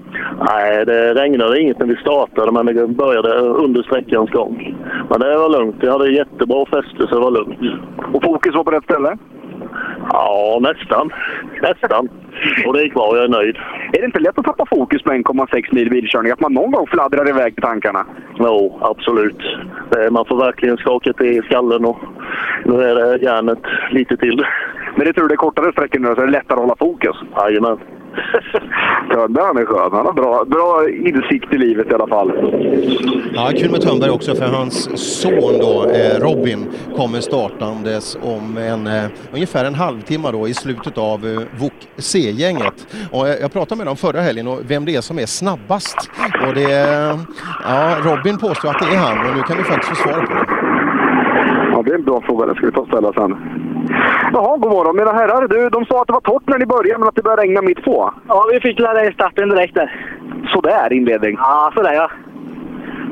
Nej, 0.48 0.86
det 0.86 1.14
regnade 1.14 1.60
inget 1.60 1.78
när 1.78 1.86
vi 1.86 1.96
startade, 1.96 2.52
men 2.52 2.66
det 2.66 2.86
började 2.86 3.38
under 3.38 3.82
sträckans 3.82 4.30
gång. 4.30 4.76
Men 5.10 5.20
det 5.20 5.38
var 5.38 5.48
lugnt. 5.48 5.76
Vi 5.80 5.90
hade 5.90 6.10
jättebra 6.10 6.66
fäste, 6.66 7.06
så 7.08 7.14
det 7.14 7.20
var 7.20 7.30
lugnt. 7.30 7.58
Och 8.12 8.24
fokus 8.24 8.54
var 8.54 8.64
på 8.64 8.70
rätt 8.70 8.84
ställe? 8.84 9.16
Ja, 10.12 10.58
nästan. 10.60 11.10
Nästan. 11.62 12.08
Och 12.66 12.72
det 12.74 12.82
gick 12.82 12.94
bra. 12.94 13.16
Jag 13.16 13.24
är 13.24 13.28
nöjd. 13.28 13.56
Är 13.92 14.00
det 14.00 14.04
inte 14.04 14.20
lätt 14.20 14.38
att 14.38 14.44
tappa 14.44 14.66
fokus 14.66 15.04
med 15.04 15.14
1,6 15.16 15.74
mil 15.74 15.90
bilkörning? 15.90 16.32
Att 16.32 16.40
man 16.40 16.52
någon 16.52 16.70
gång 16.70 16.86
fladdrar 16.86 17.28
iväg 17.28 17.54
till 17.54 17.62
tankarna? 17.62 18.06
Jo, 18.38 18.78
absolut. 18.82 19.42
Det, 19.90 20.10
man 20.10 20.24
får 20.24 20.36
verkligen 20.36 20.76
skaka 20.76 21.12
till 21.12 21.42
skallen 21.42 21.84
och 21.84 21.98
nu 22.64 22.82
är 22.82 22.94
det 22.94 23.24
järnet 23.24 23.62
lite 23.90 24.16
till. 24.16 24.44
Men 24.96 25.04
det 25.04 25.08
är 25.08 25.12
tur 25.12 25.28
det 25.28 25.34
är 25.34 25.36
kortare 25.36 25.72
sträckor 25.72 25.98
nu 25.98 26.14
så 26.14 26.20
är 26.20 26.26
det 26.26 26.32
lättare 26.32 26.54
att 26.54 26.60
hålla 26.60 26.76
fokus. 26.76 27.16
Jajamän. 27.36 27.78
Törnberg 29.10 29.44
han 29.44 29.56
är 29.56 29.64
skön. 29.64 29.92
Han 29.92 30.06
har 30.06 30.12
bra, 30.12 30.44
bra 30.44 30.88
insikt 30.90 31.52
i 31.52 31.58
livet 31.58 31.90
i 31.90 31.94
alla 31.94 32.06
fall. 32.06 32.32
Ja, 33.34 33.50
kul 33.56 33.70
med 33.70 33.80
Törnberg 33.80 34.10
också 34.10 34.34
för 34.34 34.44
hans 34.46 34.98
son 35.20 35.58
då, 35.60 35.86
eh, 35.90 36.20
Robin, 36.20 36.66
kommer 36.96 37.20
startandes 37.20 38.18
om 38.22 38.56
en, 38.58 38.86
eh, 38.86 39.04
ungefär 39.32 39.64
en 39.64 39.74
halvtimme 39.74 40.30
då 40.32 40.48
i 40.48 40.54
slutet 40.54 40.98
av 40.98 41.26
eh, 41.26 41.60
VOK 41.60 41.72
C-gänget. 41.96 42.86
Och 43.12 43.28
eh, 43.28 43.34
jag 43.40 43.52
pratade 43.52 43.78
med 43.78 43.86
dem 43.86 43.96
förra 43.96 44.20
helgen 44.20 44.48
och 44.48 44.60
vem 44.68 44.84
det 44.84 44.96
är 44.96 45.00
som 45.00 45.18
är 45.18 45.26
snabbast. 45.26 46.10
Och 46.46 46.54
det, 46.54 46.70
ja, 47.64 47.96
Robin 48.04 48.38
påstår 48.38 48.68
att 48.68 48.78
det 48.78 48.94
är 48.94 48.98
han 48.98 49.30
och 49.30 49.36
nu 49.36 49.42
kan 49.42 49.56
vi 49.56 49.62
faktiskt 49.62 49.88
få 49.88 49.94
svar 49.94 50.26
på 50.26 50.34
det. 50.34 50.46
Ja, 51.72 51.82
det 51.82 51.90
är 51.90 51.94
en 51.94 52.04
bra 52.04 52.20
fråga. 52.20 52.46
Den 52.46 52.54
ska 52.54 52.66
vi 52.66 52.72
ta 52.72 52.80
och 52.80 52.88
ställa 52.88 53.12
sen. 53.12 53.36
Jaha, 54.32 54.56
god 54.56 54.70
morgon 54.70 54.96
mina 54.96 55.12
herrar. 55.12 55.48
Du, 55.48 55.68
de 55.68 55.84
sa 55.84 56.00
att 56.00 56.06
det 56.06 56.12
var 56.12 56.20
torrt 56.20 56.42
när 56.46 56.58
ni 56.58 56.66
började, 56.66 56.98
men 56.98 57.08
att 57.08 57.14
det 57.14 57.22
började 57.22 57.42
regna 57.42 57.62
mitt 57.62 57.84
på. 57.84 58.14
Ja, 58.28 58.44
vi 58.52 58.60
fick 58.60 58.78
lära 58.78 59.04
i 59.04 59.12
starten 59.12 59.48
direkt 59.48 59.74
där. 59.74 59.88
Sådär 60.52 60.92
inledning. 60.92 61.36
Ja, 61.38 61.72
sådär 61.74 61.92
ja. 61.92 62.10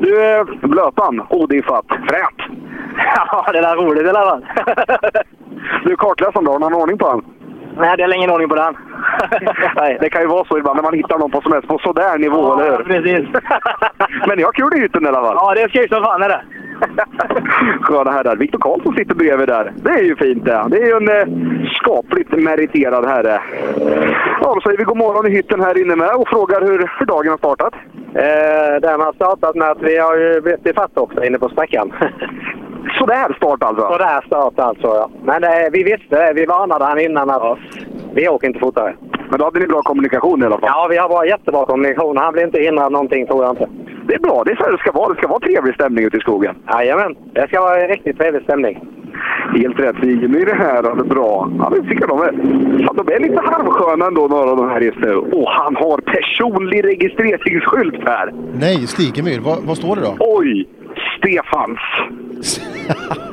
Du, 0.01 0.25
eh, 0.25 0.43
blötan, 0.61 1.25
odiffat, 1.29 1.85
fränt. 1.87 2.57
Ja, 3.31 3.45
det 3.51 3.59
är 3.59 3.75
roligt 3.75 4.05
i 4.05 4.09
alla 4.09 4.29
fall. 4.29 4.45
Du, 5.85 5.95
kartläsaren 5.95 6.45
då, 6.45 6.51
har 6.51 6.59
någon 6.59 6.73
ordning 6.73 6.97
på 6.97 7.07
han? 7.07 7.25
Nej, 7.77 7.97
det 7.97 8.03
är 8.03 8.15
ingen 8.15 8.29
ordning 8.31 8.49
på 8.49 8.55
den. 8.55 8.77
Nej, 9.75 9.97
det 10.01 10.09
kan 10.09 10.21
ju 10.21 10.27
vara 10.27 10.45
så 10.45 10.57
ibland 10.57 10.75
när 10.75 10.83
man 10.83 10.93
hittar 10.93 11.17
någon 11.19 11.31
på 11.31 11.41
som 11.41 11.51
helst 11.51 11.67
på 11.67 11.77
sådär 11.77 12.17
nivå, 12.17 12.37
Ja, 12.37 12.61
eller 12.61 12.77
hur? 12.77 12.83
precis. 12.83 13.29
Men 14.27 14.37
ni 14.37 14.43
har 14.43 14.51
kul 14.51 14.77
i 14.77 14.81
hytten 14.81 15.05
i 15.05 15.07
alla 15.07 15.21
fall? 15.21 15.35
Ja, 15.39 15.53
det 15.55 15.61
är 15.61 15.69
skoj 15.69 15.87
som 15.89 16.03
fan 16.03 16.21
är 16.21 16.29
det. 16.29 16.41
Sköna 17.81 18.11
herrar. 18.11 18.35
Viktor 18.35 18.59
Karlsson 18.59 18.95
sitter 18.95 19.15
bredvid 19.15 19.47
där. 19.47 19.73
Det 19.75 19.89
är 19.89 20.03
ju 20.03 20.15
fint 20.15 20.45
det. 20.45 20.65
Det 20.69 20.77
är 20.77 20.85
ju 20.85 20.97
en 20.97 21.09
eh, 21.09 21.71
skapligt 21.71 22.31
meriterad 22.31 23.05
herre. 23.05 23.41
Ja, 24.41 24.53
då 24.53 24.61
säger 24.61 24.77
vi 24.77 24.83
god 24.83 24.97
morgon 24.97 25.27
i 25.27 25.35
hytten 25.35 25.61
här 25.61 25.81
inne 25.81 25.95
med 25.95 26.15
och 26.15 26.27
frågar 26.27 26.61
hur, 26.61 26.91
hur 26.99 27.05
dagen 27.05 27.29
har 27.29 27.37
startat. 27.37 27.73
Eh, 28.13 28.81
den 28.81 29.01
har 29.01 29.13
startat 29.13 29.55
med 29.55 29.69
att 29.69 29.81
vi 29.81 29.97
har 29.97 30.17
ju 30.17 30.41
blivit 30.41 30.65
ifatt 30.65 30.97
också 30.97 31.23
inne 31.23 31.39
på 31.39 31.49
sträckan. 31.49 31.93
Sådär 32.99 33.33
start 33.37 33.63
alltså? 33.63 33.87
Sådär 33.91 34.21
start 34.25 34.59
alltså, 34.59 34.87
ja. 34.87 35.09
Men 35.23 35.43
eh, 35.43 35.69
vi 35.71 35.83
visste 35.83 36.15
det. 36.15 36.33
Vi 36.33 36.45
varnade 36.45 36.85
han 36.85 36.99
innan 36.99 37.29
att 37.29 37.59
vi 38.13 38.29
åker 38.29 38.47
inte 38.47 38.59
fortare. 38.59 38.95
Men 39.29 39.39
då 39.39 39.45
hade 39.45 39.59
ni 39.59 39.67
bra 39.67 39.81
kommunikation 39.81 40.43
i 40.43 40.45
alla 40.45 40.59
fall? 40.59 40.69
Ja, 40.73 40.87
vi 40.89 40.97
har 40.97 41.09
bra, 41.09 41.25
jättebra 41.27 41.65
kommunikation. 41.65 42.17
Han 42.17 42.33
blir 42.33 42.43
inte 42.43 42.59
hindrad 42.59 42.91
någonting, 42.91 43.27
tror 43.27 43.43
jag 43.43 43.51
inte. 43.53 43.67
Det 44.07 44.13
är 44.13 44.19
bra. 44.19 44.43
Det 44.45 44.51
är 44.51 44.55
så 44.55 44.71
det 44.71 44.77
ska 44.77 44.91
vara. 44.91 45.13
Det 45.13 45.17
ska 45.19 45.27
vara 45.27 45.39
trevlig 45.39 45.73
stämning 45.75 46.05
ute 46.05 46.17
i 46.17 46.19
skogen. 46.19 46.55
Jajamän, 46.71 47.15
det 47.33 47.47
ska 47.47 47.61
vara 47.61 47.81
en 47.81 47.87
riktigt 47.87 48.17
trevlig 48.17 48.43
stämning. 48.43 48.87
Helt 49.55 49.79
rätt. 49.79 49.95
Sigemyr 50.01 50.49
är 50.49 50.55
här. 50.55 50.83
Det 50.83 50.89
är 50.89 50.95
bra. 50.95 51.49
Ja, 51.59 51.69
det 51.75 51.81
tycker 51.81 52.07
jag 52.07 52.09
de 52.09 52.21
är. 52.21 52.31
De 52.93 53.13
är 53.13 53.19
lite 53.19 53.41
halvsköna 53.41 54.05
ändå, 54.05 54.27
några 54.27 54.51
av 54.51 54.57
de 54.57 54.69
här 54.69 54.81
just 54.81 54.99
nu. 54.99 55.15
Och 55.15 55.49
han 55.49 55.75
har 55.75 55.97
personlig 55.97 56.83
registreringsskylt 56.85 58.03
här. 58.05 58.33
Nej, 58.53 58.87
Stigemyr, 58.87 59.39
vad, 59.39 59.57
vad 59.63 59.77
står 59.77 59.95
det 59.95 60.01
då? 60.01 60.15
Oj! 60.19 60.67
Stefans. 61.17 61.79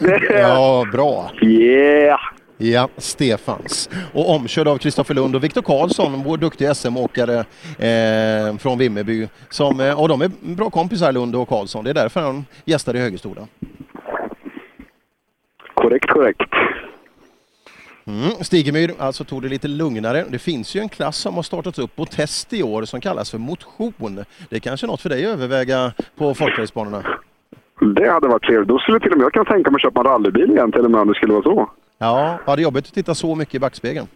Ja, 0.30 0.86
bra. 0.92 1.30
Yeah! 1.42 2.20
Ja, 2.58 2.88
Stefans. 2.96 3.90
Och 4.12 4.30
omkörd 4.30 4.68
av 4.68 4.78
Kristoffer 4.78 5.14
Lund 5.14 5.36
och 5.36 5.44
Viktor 5.44 5.62
Karlsson, 5.62 6.22
vår 6.24 6.36
duktiga 6.36 6.74
SM-åkare 6.74 7.38
eh, 7.78 8.56
från 8.56 8.78
Vimmerby. 8.78 9.28
Som, 9.48 9.80
eh, 9.80 10.00
och 10.00 10.08
de 10.08 10.22
är 10.22 10.30
bra 10.56 10.70
kompisar, 10.70 11.12
Lund 11.12 11.36
och 11.36 11.48
Karlsson. 11.48 11.84
Det 11.84 11.90
är 11.90 11.94
därför 11.94 12.20
han 12.20 12.44
gästar 12.64 12.96
i 12.96 12.98
Högestolen. 12.98 13.46
Korrekt, 15.74 16.08
korrekt. 16.08 16.52
Mm, 18.04 18.30
Stigemyr 18.40 18.94
alltså 18.98 19.24
tog 19.24 19.42
det 19.42 19.48
lite 19.48 19.68
lugnare. 19.68 20.24
Det 20.28 20.38
finns 20.38 20.74
ju 20.76 20.80
en 20.80 20.88
klass 20.88 21.16
som 21.16 21.34
har 21.34 21.42
startats 21.42 21.78
upp 21.78 21.96
på 21.96 22.04
test 22.04 22.52
i 22.52 22.62
år 22.62 22.84
som 22.84 23.00
kallas 23.00 23.30
för 23.30 23.38
motion. 23.38 24.24
Det 24.48 24.56
är 24.56 24.60
kanske 24.60 24.86
något 24.86 25.00
för 25.00 25.08
dig 25.08 25.26
att 25.26 25.32
överväga 25.32 25.92
på 26.18 26.34
folkracebanorna? 26.34 27.02
Det 27.94 28.10
hade 28.10 28.28
varit 28.28 28.42
trevligt. 28.42 28.68
Då 28.68 28.78
skulle 28.78 29.00
till 29.00 29.12
och 29.12 29.18
med 29.18 29.24
jag 29.24 29.32
kunna 29.32 29.44
tänka 29.44 29.70
mig 29.70 29.76
att 29.76 29.82
köpa 29.82 30.00
en 30.00 30.06
rallybil 30.06 30.50
igen 30.50 30.72
till 30.72 30.84
och 30.84 30.90
med 30.90 31.00
om 31.00 31.08
det 31.08 31.14
skulle 31.14 31.32
vara 31.32 31.42
så. 31.42 31.70
Ja, 31.98 32.38
var 32.46 32.56
det 32.56 32.60
är 32.60 32.64
jobbigt 32.64 32.86
att 32.86 32.94
titta 32.94 33.14
så 33.14 33.34
mycket 33.34 33.54
i 33.54 33.58
backspegeln. 33.58 34.08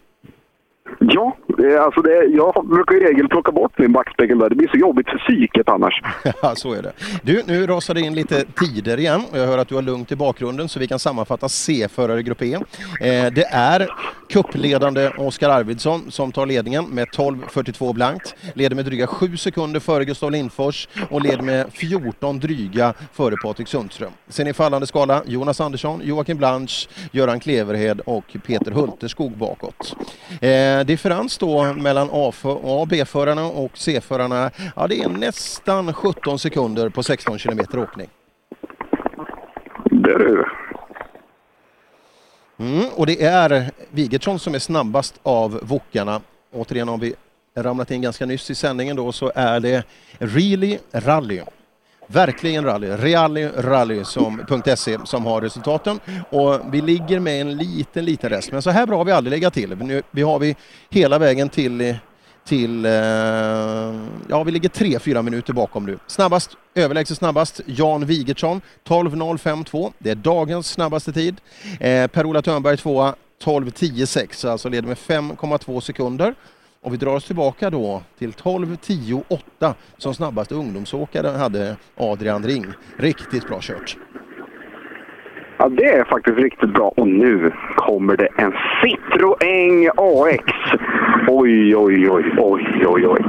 Ja, 0.99 1.37
eh, 1.59 1.83
alltså 1.83 2.01
det, 2.01 2.23
jag 2.25 2.67
brukar 2.67 2.95
i 2.95 2.99
regel 2.99 3.27
plocka 3.27 3.51
bort 3.51 3.77
min 3.77 3.91
backspegel 3.91 4.39
där. 4.39 4.49
Det 4.49 4.55
blir 4.55 4.67
så 4.67 4.77
jobbigt 4.77 5.09
för 5.09 5.17
psyket 5.17 5.69
annars. 5.69 6.01
Ja, 6.41 6.55
så 6.55 6.73
är 6.73 6.81
det. 6.81 6.91
Du, 7.23 7.43
nu 7.47 7.67
rasar 7.67 7.93
det 7.93 8.01
in 8.01 8.15
lite 8.15 8.45
tider 8.45 8.99
igen 8.99 9.21
och 9.31 9.37
jag 9.37 9.47
hör 9.47 9.57
att 9.57 9.67
du 9.67 9.75
har 9.75 9.81
lugnt 9.81 10.11
i 10.11 10.15
bakgrunden 10.15 10.69
så 10.69 10.79
vi 10.79 10.87
kan 10.87 10.99
sammanfatta 10.99 11.49
C-förare 11.49 12.23
grupp 12.23 12.41
E. 12.41 12.53
Eh, 12.53 13.33
det 13.33 13.45
är 13.51 13.87
kuppledande 14.29 15.09
Oskar 15.17 15.49
Arvidsson 15.49 16.11
som 16.11 16.31
tar 16.31 16.45
ledningen 16.45 16.85
med 16.89 17.07
12.42 17.07 17.93
blankt. 17.93 18.35
Leder 18.53 18.75
med 18.75 18.85
dryga 18.85 19.07
7 19.07 19.37
sekunder 19.37 19.79
före 19.79 20.05
Gustav 20.05 20.31
Lindfors 20.31 20.87
och 21.09 21.21
leder 21.21 21.43
med 21.43 21.65
14 21.73 22.39
dryga 22.39 22.93
före 23.13 23.35
Patrik 23.43 23.67
Sundström. 23.67 24.11
Sen 24.27 24.47
i 24.47 24.53
fallande 24.53 24.87
skala 24.87 25.21
Jonas 25.25 25.61
Andersson, 25.61 26.01
Joakim 26.03 26.37
Blanch, 26.37 26.89
Göran 27.11 27.39
Kleverhed 27.39 27.99
och 27.99 28.35
Peter 28.47 28.71
Hulterskog 28.71 29.31
bakåt. 29.37 29.95
Eh, 30.41 30.70
differens 30.83 31.37
då 31.37 31.73
mellan 31.73 32.09
A 32.11 32.33
och 32.43 32.87
B-förarna 32.87 33.45
och 33.45 33.71
C-förarna, 33.73 34.51
ja 34.75 34.87
det 34.87 35.01
är 35.01 35.09
nästan 35.09 35.93
17 35.93 36.39
sekunder 36.39 36.89
på 36.89 37.03
16 37.03 37.39
kilometer 37.39 37.79
åkning. 37.79 38.09
Det 39.91 40.11
är. 40.11 40.45
Mm, 42.57 42.85
och 42.95 43.05
det 43.05 43.23
är 43.23 43.71
Wigertsson 43.89 44.39
som 44.39 44.55
är 44.55 44.59
snabbast 44.59 45.19
av 45.23 45.59
wokarna. 45.61 46.21
Återigen 46.53 46.87
har 46.87 46.97
vi 46.97 47.13
ramlat 47.55 47.91
in 47.91 48.01
ganska 48.01 48.25
nyss 48.25 48.49
i 48.49 48.55
sändningen 48.55 48.95
då 48.95 49.11
så 49.11 49.31
är 49.35 49.59
det 49.59 49.83
Really 50.19 50.77
Rally. 50.91 51.41
Verkligen 52.11 52.65
rally, 52.65 52.87
Really 52.87 54.03
som 55.05 55.25
har 55.25 55.41
resultaten 55.41 55.99
och 56.29 56.59
vi 56.71 56.81
ligger 56.81 57.19
med 57.19 57.41
en 57.41 57.57
liten, 57.57 58.05
liten 58.05 58.29
rest. 58.29 58.51
Men 58.51 58.61
så 58.61 58.69
här 58.69 58.85
bra 58.85 58.97
har 58.97 59.05
vi 59.05 59.11
aldrig 59.11 59.31
legat 59.31 59.53
till. 59.53 59.77
Nu 59.77 60.03
vi 60.11 60.21
har 60.21 60.39
vi 60.39 60.55
hela 60.89 61.19
vägen 61.19 61.49
till 61.49 61.95
till, 62.45 62.85
eh, 62.85 62.91
ja 64.27 64.43
vi 64.45 64.51
ligger 64.51 64.69
3-4 64.69 65.21
minuter 65.21 65.53
bakom 65.53 65.85
nu. 65.85 65.97
Snabbast, 66.07 66.57
överlägset 66.75 67.17
snabbast, 67.17 67.61
Jan 67.65 68.05
Wigertsson 68.05 68.61
12.052. 68.87 69.93
Det 69.97 70.09
är 70.09 70.15
dagens 70.15 70.67
snabbaste 70.67 71.13
tid. 71.13 71.35
Eh, 71.79 72.07
Per-Ola 72.07 72.41
Törnberg 72.41 72.77
tvåa 72.77 73.15
12.10,6, 73.43 74.51
alltså 74.51 74.69
leder 74.69 74.87
med 74.87 74.97
5,2 74.97 75.79
sekunder. 75.79 76.35
Och 76.83 76.93
vi 76.93 76.97
drar 76.97 77.15
oss 77.15 77.25
tillbaka 77.25 77.69
då 77.69 78.01
till 78.17 78.31
12.10,8 78.31 79.73
som 79.97 80.13
snabbaste 80.13 80.55
ungdomsåkare 80.55 81.27
hade 81.27 81.75
Adrian 81.97 82.43
Ring. 82.43 82.65
Riktigt 82.97 83.47
bra 83.47 83.57
kört. 83.61 83.97
Ja, 85.57 85.69
det 85.69 85.85
är 85.85 86.03
faktiskt 86.03 86.37
riktigt 86.37 86.73
bra. 86.73 86.87
Och 86.87 87.07
nu 87.07 87.51
kommer 87.75 88.17
det 88.17 88.27
en 88.37 88.51
Citroën 88.51 89.89
AX. 89.97 90.43
Oj, 91.27 91.75
oj, 91.75 92.09
oj, 92.09 92.25
oj, 92.37 92.85
oj, 92.85 93.07
oj. 93.07 93.21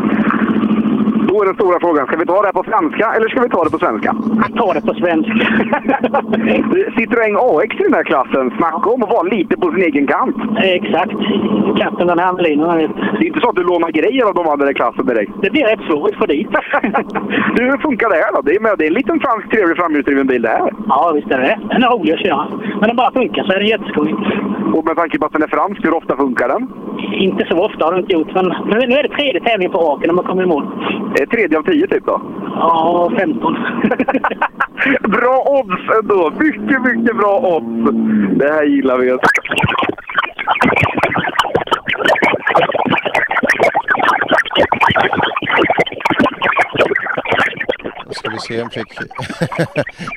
Då 1.29 1.43
är 1.43 1.47
den 1.47 1.55
stora 1.55 1.81
frågan, 1.81 2.07
ska 2.07 2.16
vi 2.16 2.27
ta 2.27 2.41
det 2.41 2.49
här 2.49 2.53
på 2.53 2.62
franska 2.62 3.12
eller 3.16 3.29
ska 3.29 3.41
vi 3.41 3.49
ta 3.49 3.64
det 3.64 3.70
på 3.70 3.79
svenska? 3.79 4.16
Ta 4.57 4.73
det 4.73 4.81
på 4.81 4.95
svenska. 4.95 5.33
Citroën 6.97 7.37
AX 7.37 7.81
i 7.81 7.83
den 7.83 7.95
här 7.95 8.05
klassen, 8.05 8.53
snacka 8.57 8.91
om 8.91 9.03
att 9.03 9.11
vara 9.11 9.23
lite 9.23 9.57
på 9.57 9.70
sin 9.73 9.83
egen 9.83 10.07
kant. 10.07 10.37
Exakt. 10.62 11.12
Katten 11.79 12.07
den 12.07 12.18
handlinan. 12.18 12.79
Det 12.79 13.25
är 13.25 13.27
inte 13.27 13.41
så 13.41 13.49
att 13.49 13.57
du 13.57 13.64
lånar 13.64 13.91
grejer 13.91 14.25
av 14.25 14.35
de 14.35 14.49
andra 14.49 14.70
i 14.70 14.75
klassen 14.75 15.07
direkt. 15.07 15.33
Det 15.43 15.51
blir 15.51 15.64
rätt 15.64 15.81
svårt 15.89 16.11
att 16.11 16.18
få 16.18 16.27
dit. 16.27 16.49
du, 17.57 17.62
hur 17.64 17.79
funkar 17.79 18.09
det 18.09 18.16
här 18.16 18.33
då? 18.33 18.41
Det 18.43 18.55
är, 18.57 18.61
med, 18.61 18.79
det 18.79 18.85
är 18.85 18.89
en 18.89 18.95
liten 18.95 19.20
fransk 19.20 19.51
trevlig 19.51 19.77
framhjulsdriven 19.77 20.27
bil 20.27 20.43
det 20.43 20.49
här. 20.49 20.73
Ja, 20.89 21.12
visst 21.14 21.31
är 21.31 21.39
det. 21.39 21.59
Den 21.70 21.83
är 21.83 21.89
rolig 21.89 22.12
att 22.12 22.20
köra. 22.20 22.47
Men 22.81 22.89
den 22.91 22.97
bara 22.97 23.12
funkar 23.12 23.45
så 23.45 23.53
är 23.53 23.59
den 23.59 23.68
jätteskoj. 23.68 24.14
Och 24.75 24.85
med 24.85 24.97
tanke 24.97 25.18
på 25.18 25.27
att 25.27 25.33
den 25.33 25.43
är 25.43 25.47
fransk, 25.47 25.85
hur 25.85 25.95
ofta 25.95 26.16
funkar 26.16 26.49
den? 26.49 26.68
Inte 27.12 27.46
så 27.48 27.59
ofta 27.59 27.84
har 27.84 27.92
den 27.92 28.00
inte 28.00 28.12
gjort, 28.12 28.34
men 28.34 28.44
nu, 28.44 28.76
är 28.76 29.03
det 29.03 29.09
tredje 29.09 29.40
tävlingen 29.40 29.72
på 29.72 29.78
raken 29.78 30.07
när 30.07 30.14
man 30.14 30.24
kommer 30.24 30.42
i 30.42 30.46
mål. 30.46 30.66
Det 31.14 31.22
är 31.22 31.26
tredje 31.26 31.59
av 31.59 31.62
tio 31.62 31.86
typ 31.86 32.07
då? 32.07 32.20
Ja, 32.55 33.12
15. 33.18 33.55
bra 35.03 35.44
odds 35.46 35.98
ändå! 36.03 36.32
Mycket, 36.38 36.82
mycket 36.82 37.16
bra 37.16 37.40
odds! 37.57 37.90
Det 38.38 38.53
här 38.53 38.64
gillar 38.64 38.98
vi. 38.98 39.18
Jag 48.51 48.72
fick 48.72 48.99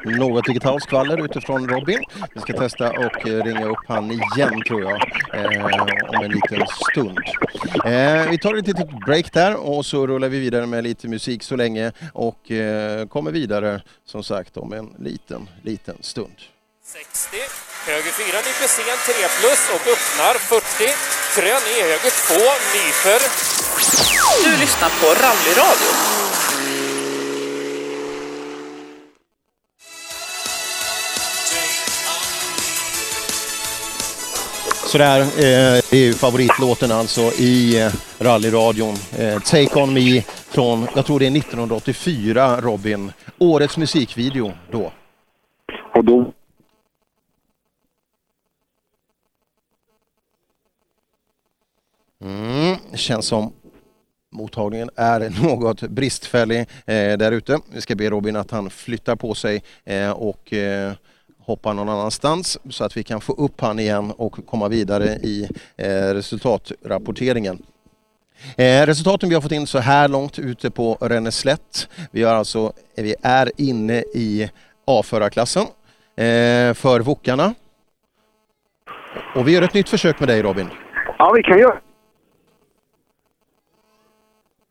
något 0.17 0.45
digitalt 0.45 0.83
skvaller 0.83 1.25
utifrån 1.25 1.69
Robin. 1.69 2.03
Vi 2.33 2.41
ska 2.41 2.53
testa 2.53 2.89
och 2.89 3.27
eh, 3.27 3.43
ringa 3.43 3.65
upp 3.65 3.85
han 3.87 4.11
igen 4.11 4.61
tror 4.67 4.81
jag, 4.81 4.95
eh, 5.33 5.65
om 6.07 6.23
en 6.23 6.31
liten 6.31 6.67
stund. 6.91 7.19
Eh, 7.85 8.29
vi 8.29 8.37
tar 8.37 8.55
ett 8.55 8.67
litet 8.67 9.05
break 9.05 9.33
där 9.33 9.55
och 9.55 9.85
så 9.85 10.07
rullar 10.07 10.27
vi 10.27 10.39
vidare 10.39 10.65
med 10.65 10.83
lite 10.83 11.07
musik 11.07 11.43
så 11.43 11.55
länge 11.55 11.91
och 12.13 12.51
eh, 12.51 13.07
kommer 13.07 13.31
vidare 13.31 13.81
som 14.05 14.23
sagt 14.23 14.57
om 14.57 14.73
en 14.73 14.89
liten, 14.99 15.49
liten 15.63 15.97
stund. 16.01 16.35
60. 16.83 17.37
Höger 17.87 18.11
4 18.11 18.25
nyper 18.25 18.67
sen 18.67 18.97
3 19.05 19.13
plus 19.39 19.61
och 19.75 19.87
öppnar 19.93 20.33
40. 20.33 20.93
Trän 21.35 21.63
i 21.73 21.81
höger 21.89 22.13
2, 22.27 22.33
nyper. 22.75 23.19
Du 24.43 24.51
lyssnar 24.63 24.89
på 25.01 25.07
Rallyradio. 25.23 25.91
Sådär, 34.95 35.21
eh, 35.21 35.81
det 35.89 35.93
är 35.93 36.05
ju 36.05 36.13
favoritlåten 36.13 36.91
alltså 36.91 37.21
i 37.21 37.81
eh, 37.81 37.91
rallyradion. 38.19 38.95
Eh, 39.17 39.39
Take 39.39 39.79
On 39.79 39.93
Me 39.93 40.21
från, 40.21 40.87
jag 40.95 41.05
tror 41.05 41.19
det 41.19 41.25
är 41.25 41.37
1984 41.37 42.61
Robin. 42.61 43.11
Årets 43.37 43.77
musikvideo 43.77 44.51
då. 44.71 44.91
Och 45.93 46.05
då 46.05 46.33
Mm, 52.21 52.77
känns 52.93 53.25
som 53.25 53.53
mottagningen 54.31 54.89
är 54.95 55.29
något 55.43 55.81
bristfällig 55.81 56.59
eh, 56.59 57.17
där 57.17 57.31
ute. 57.31 57.59
Vi 57.73 57.81
ska 57.81 57.95
be 57.95 58.09
Robin 58.09 58.35
att 58.35 58.51
han 58.51 58.69
flyttar 58.69 59.15
på 59.15 59.35
sig 59.35 59.63
eh, 59.83 60.11
och 60.11 60.53
eh, 60.53 60.93
hoppar 61.45 61.73
någon 61.73 61.89
annanstans 61.89 62.59
så 62.69 62.83
att 62.83 62.97
vi 62.97 63.03
kan 63.03 63.21
få 63.21 63.33
upp 63.33 63.61
han 63.61 63.79
igen 63.79 64.13
och 64.17 64.45
komma 64.45 64.67
vidare 64.67 65.05
i 65.05 65.49
eh, 65.77 65.87
resultatrapporteringen. 65.87 67.63
Eh, 68.57 68.85
resultaten 68.85 69.29
vi 69.29 69.35
har 69.35 69.41
fått 69.41 69.51
in 69.51 69.67
så 69.67 69.79
här 69.79 70.07
långt 70.07 70.39
ute 70.39 70.71
på 70.71 70.97
Renneslätt. 71.01 71.89
Vi, 72.11 72.23
har 72.23 72.35
alltså, 72.35 72.73
eh, 72.97 73.03
vi 73.03 73.15
är 73.23 73.51
inne 73.57 73.99
i 73.99 74.49
A-förarklassen 74.87 75.63
eh, 76.17 76.73
för 76.73 76.99
Wokarna. 76.99 77.53
Och 79.35 79.47
vi 79.47 79.51
gör 79.51 79.61
ett 79.61 79.73
nytt 79.73 79.89
försök 79.89 80.19
med 80.19 80.29
dig 80.29 80.41
Robin. 80.41 80.69
Ja, 81.17 81.31
vi 81.35 81.43
kan 81.43 81.59
göra 81.59 81.79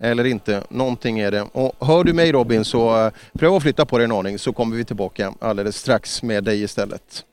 eller 0.05 0.24
inte, 0.24 0.62
någonting 0.68 1.18
är 1.18 1.31
det. 1.31 1.43
Och 1.52 1.86
hör 1.86 2.05
du 2.05 2.12
mig 2.12 2.32
Robin 2.32 2.64
så 2.64 3.06
eh, 3.06 3.12
pröva 3.32 3.56
att 3.56 3.62
flytta 3.62 3.85
på 3.85 3.98
dig 3.98 4.05
en 4.05 4.12
aning 4.12 4.39
så 4.39 4.52
kommer 4.52 4.76
vi 4.76 4.85
tillbaka 4.85 5.35
alldeles 5.40 5.76
strax 5.76 6.22
med 6.22 6.44
dig 6.44 6.62
istället. 6.62 7.24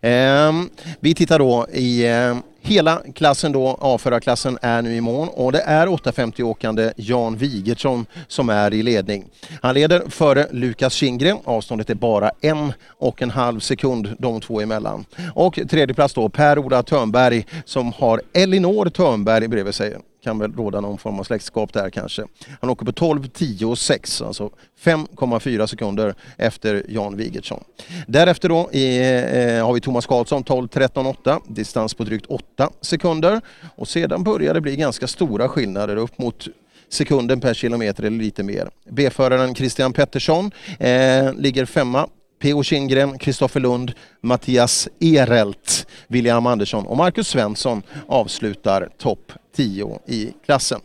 Ehm, 0.00 0.70
vi 1.00 1.14
tittar 1.14 1.38
då 1.38 1.66
i 1.72 2.06
eh, 2.06 2.36
hela 2.60 3.02
klassen 3.14 3.52
då, 3.52 3.78
A-förarklassen 3.80 4.58
är 4.62 4.82
nu 4.82 4.94
i 4.94 5.00
mål 5.00 5.28
och 5.32 5.52
det 5.52 5.60
är 5.60 5.86
850-åkande 5.86 6.92
Jan 6.96 7.36
Wigertsson 7.36 8.06
som 8.28 8.48
är 8.48 8.74
i 8.74 8.82
ledning. 8.82 9.24
Han 9.62 9.74
leder 9.74 10.02
före 10.08 10.46
Lukas 10.50 10.92
Kindgren, 10.92 11.38
avståndet 11.44 11.90
är 11.90 11.94
bara 11.94 12.30
en 12.40 12.72
och 12.98 13.22
en 13.22 13.30
halv 13.30 13.60
sekund 13.60 14.16
de 14.18 14.40
två 14.40 14.60
emellan. 14.60 15.04
Och 15.34 15.58
tredje 15.70 15.94
plats 15.94 16.14
då 16.14 16.28
Per-Ola 16.28 16.82
Törnberg 16.82 17.46
som 17.64 17.92
har 17.92 18.22
Elinor 18.32 18.90
Törnberg 18.90 19.48
bredvid 19.48 19.74
sig 19.74 19.96
kan 20.26 20.38
väl 20.38 20.52
råda 20.52 20.80
någon 20.80 20.98
form 20.98 21.18
av 21.18 21.24
släktskap 21.24 21.72
där 21.72 21.90
kanske. 21.90 22.24
Han 22.60 22.70
åker 22.70 22.86
på 22.86 22.92
12, 22.92 23.26
10 23.26 23.66
och 23.66 23.78
6, 23.78 24.22
alltså 24.22 24.50
5,4 24.80 25.66
sekunder 25.66 26.14
efter 26.36 26.82
Jan 26.88 27.16
Wigertsson. 27.16 27.64
Därefter 28.06 28.48
då 28.48 28.70
är, 28.72 29.58
eh, 29.58 29.66
har 29.66 29.74
vi 29.74 29.80
Thomas 29.80 30.06
Karlsson 30.06 30.42
12, 30.42 30.68
13, 30.68 31.06
8, 31.06 31.40
distans 31.48 31.94
på 31.94 32.04
drygt 32.04 32.26
8 32.26 32.70
sekunder. 32.80 33.40
Och 33.76 33.88
sedan 33.88 34.24
börjar 34.24 34.54
det 34.54 34.60
bli 34.60 34.76
ganska 34.76 35.06
stora 35.06 35.48
skillnader 35.48 35.96
upp 35.96 36.18
mot 36.18 36.48
sekunden 36.88 37.40
per 37.40 37.54
kilometer 37.54 38.02
eller 38.02 38.18
lite 38.18 38.42
mer. 38.42 38.68
B-föraren 38.90 39.54
Christian 39.54 39.92
Pettersson 39.92 40.50
eh, 40.78 41.34
ligger 41.34 41.64
femma 41.64 42.08
P.O. 42.38 42.62
Kindgren, 42.62 43.18
Kristoffer 43.18 43.60
Lund, 43.60 43.92
Mattias 44.20 44.88
Erelt, 45.00 45.86
William 46.08 46.46
Andersson 46.46 46.86
och 46.86 46.96
Marcus 46.96 47.28
Svensson 47.28 47.82
avslutar 48.08 48.88
topp 48.98 49.32
10 49.56 49.98
i 50.06 50.32
klassen. 50.44 50.80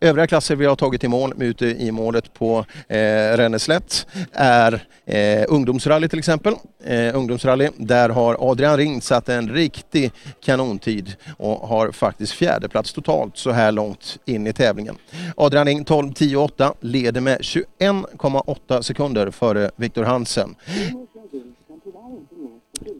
Övriga 0.00 0.26
klasser 0.26 0.56
vi 0.56 0.66
har 0.66 0.76
tagit 0.76 1.04
i 1.04 1.08
mål 1.08 1.34
ute 1.42 1.66
i 1.66 1.92
målet 1.92 2.34
på 2.34 2.64
eh, 2.88 2.96
Renneslätt 3.36 4.06
är 4.32 4.84
eh, 5.06 5.44
ungdomsrally 5.48 6.08
till 6.08 6.18
exempel. 6.18 6.54
Eh, 6.84 7.16
ungdomsrally, 7.16 7.68
där 7.76 8.08
har 8.08 8.50
Adrian 8.50 8.76
Ring 8.76 9.02
satt 9.02 9.28
en 9.28 9.48
riktig 9.48 10.12
kanontid 10.44 11.16
och 11.36 11.68
har 11.68 11.92
faktiskt 11.92 12.32
fjärdeplats 12.32 12.92
totalt 12.92 13.36
så 13.36 13.50
här 13.50 13.72
långt 13.72 14.18
in 14.24 14.46
i 14.46 14.52
tävlingen. 14.52 14.96
Adrian 15.36 15.66
Ring 15.66 15.84
12.10.8, 15.84 16.74
leder 16.80 17.20
med 17.20 17.38
21,8 17.38 18.82
sekunder 18.82 19.30
före 19.30 19.70
Viktor 19.76 20.04
Hansen 20.04 20.54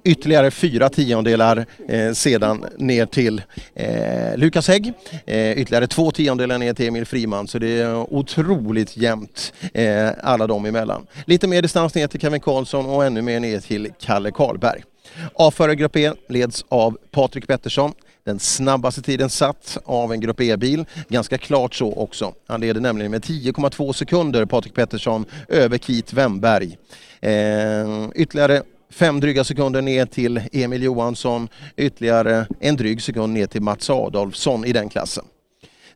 ytterligare 0.05 0.51
fyra 0.51 0.89
tiondelar 0.89 1.67
eh, 1.89 2.13
sedan 2.13 2.65
ner 2.79 3.07
till 3.07 3.43
eh, 3.75 4.37
Lukas 4.37 4.69
Hägg. 4.69 4.93
Eh, 5.27 5.53
ytterligare 5.53 5.87
två 5.87 6.11
tiondelar 6.11 6.59
ner 6.59 6.75
till 6.75 6.89
Emil 6.89 7.07
Friman 7.07 7.49
så 7.49 7.59
det 7.59 7.81
är 7.81 8.15
otroligt 8.15 8.97
jämnt 8.97 9.53
eh, 9.75 10.09
alla 10.23 10.47
dem 10.47 10.65
emellan. 10.67 11.07
Lite 11.25 11.49
mer 11.49 11.63
distans 11.63 11.95
ner 11.95 12.07
till 12.07 12.21
Kevin 12.21 12.41
Karlsson 12.41 12.87
och 12.87 13.05
ännu 13.05 13.23
mer 13.23 13.41
ner 13.41 13.61
till 13.61 13.93
Kalle 14.01 14.31
Karlberg. 14.31 14.83
A-förare 15.35 15.75
Grupp 15.75 15.97
E 15.97 16.13
leds 16.29 16.65
av 16.69 16.99
Patrik 17.11 17.47
Pettersson. 17.47 17.93
Den 18.25 18.39
snabbaste 18.39 19.03
tiden 19.03 19.31
satt 19.31 19.79
av 19.85 20.13
en 20.13 20.21
Grupp 20.21 20.41
E-bil. 20.41 20.85
Ganska 21.09 21.39
klart 21.39 21.75
så 21.75 21.93
också. 21.93 22.35
Han 22.47 22.61
leder 22.61 22.81
nämligen 22.81 23.11
med 23.11 23.23
10,2 23.23 23.93
sekunder, 23.93 24.45
Patrik 24.45 24.75
Pettersson, 24.75 25.25
över 25.49 25.79
Keith 25.79 26.15
Wemberg. 26.15 26.77
Eh, 27.21 28.09
ytterligare 28.15 28.63
fem 28.97 29.21
dryga 29.21 29.45
sekunder 29.45 29.83
ner 29.83 30.07
till 30.07 30.41
Emil 30.53 30.83
Johansson, 30.83 31.49
ytterligare 31.77 32.47
en 32.61 32.77
dryg 32.77 33.03
sekund 33.03 33.33
ner 33.33 33.47
till 33.47 33.63
Mats 33.63 33.91
Adolfsson 33.91 34.65
i 34.65 34.73
den 34.73 34.89
klassen. 34.89 35.25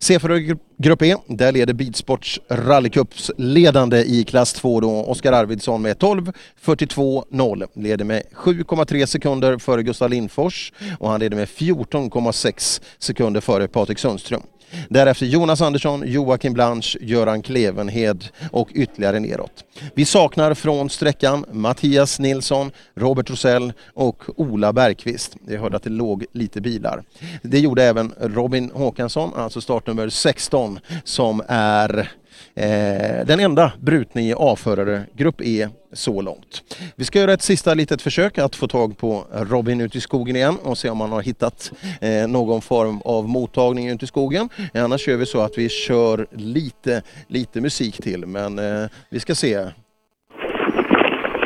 C4 0.01 0.59
Grupp 0.79 1.03
E, 1.03 1.17
där 1.27 1.53
leder 1.53 1.75
Bilsports 1.75 2.41
rallycups 2.49 3.31
ledande 3.39 3.99
i 4.03 4.25
klass 4.25 4.53
2 4.53 4.81
då 4.81 4.91
Oskar 4.91 5.33
Arvidsson 5.33 5.83
med 5.83 5.97
12.42.0. 5.97 7.67
Leder 7.75 8.05
med 8.05 8.23
7,3 8.35 9.07
sekunder 9.07 9.59
före 9.59 9.83
Gustav 9.83 10.11
Lindfors 10.11 10.73
och 10.99 11.11
han 11.11 11.21
leder 11.21 11.37
med 11.37 11.49
14,6 11.49 12.83
sekunder 12.99 13.41
före 13.41 13.69
Patrik 13.69 13.99
Sundström. 13.99 14.43
Därefter 14.89 15.27
Jonas 15.27 15.61
Andersson, 15.61 16.03
Joakim 16.07 16.53
Blanche, 16.53 16.99
Göran 17.01 17.43
Klevenhed 17.43 18.25
och 18.51 18.69
ytterligare 18.75 19.21
neråt. 19.21 19.65
Vi 19.95 20.05
saknar 20.05 20.55
från 20.55 20.91
sträckan 20.91 21.45
Mattias 21.53 22.19
Nilsson, 22.19 22.71
Robert 22.95 23.31
Rosell 23.31 23.73
och 23.95 24.25
Ola 24.37 24.73
Bergqvist. 24.73 25.37
Jag 25.49 25.61
hörde 25.61 25.77
att 25.77 25.83
det 25.83 25.91
låg 25.91 26.25
lite 26.33 26.61
bilar. 26.61 27.03
Det 27.43 27.59
gjorde 27.59 27.85
även 27.85 28.13
Robin 28.21 28.71
Håkansson, 28.75 29.33
alltså 29.37 29.61
startnummer 29.61 30.09
16, 30.09 30.81
som 31.05 31.43
är 31.49 32.11
Eh, 32.55 33.27
den 33.27 33.41
enda 33.41 33.73
brutna 33.81 34.21
i 34.21 34.35
A-förare, 34.39 35.03
Grupp 35.15 35.41
E, 35.41 35.69
så 35.93 36.21
långt. 36.21 36.63
Vi 36.97 37.05
ska 37.05 37.19
göra 37.19 37.33
ett 37.33 37.43
sista 37.43 37.75
litet 37.75 38.03
försök 38.03 38.39
att 38.39 38.57
få 38.57 38.69
tag 38.69 38.99
på 38.99 39.25
Robin 39.33 39.81
ute 39.81 39.99
i 39.99 40.01
skogen 40.01 40.37
igen 40.37 40.57
och 40.63 40.79
se 40.79 40.91
om 40.91 41.01
han 41.01 41.13
har 41.13 41.23
hittat 41.23 41.73
eh, 42.01 42.29
någon 42.29 42.63
form 42.63 43.01
av 43.05 43.29
mottagning 43.29 43.89
ute 43.89 44.05
i 44.05 44.09
skogen. 44.09 44.49
Annars 44.75 45.01
kör 45.01 45.17
vi 45.17 45.27
så 45.27 45.41
att 45.41 45.59
vi 45.59 45.69
kör 45.69 46.27
lite, 46.31 47.03
lite 47.29 47.61
musik 47.61 48.03
till, 48.03 48.27
men 48.27 48.59
eh, 48.59 48.89
vi 49.11 49.21
ska 49.21 49.35
se. 49.35 49.67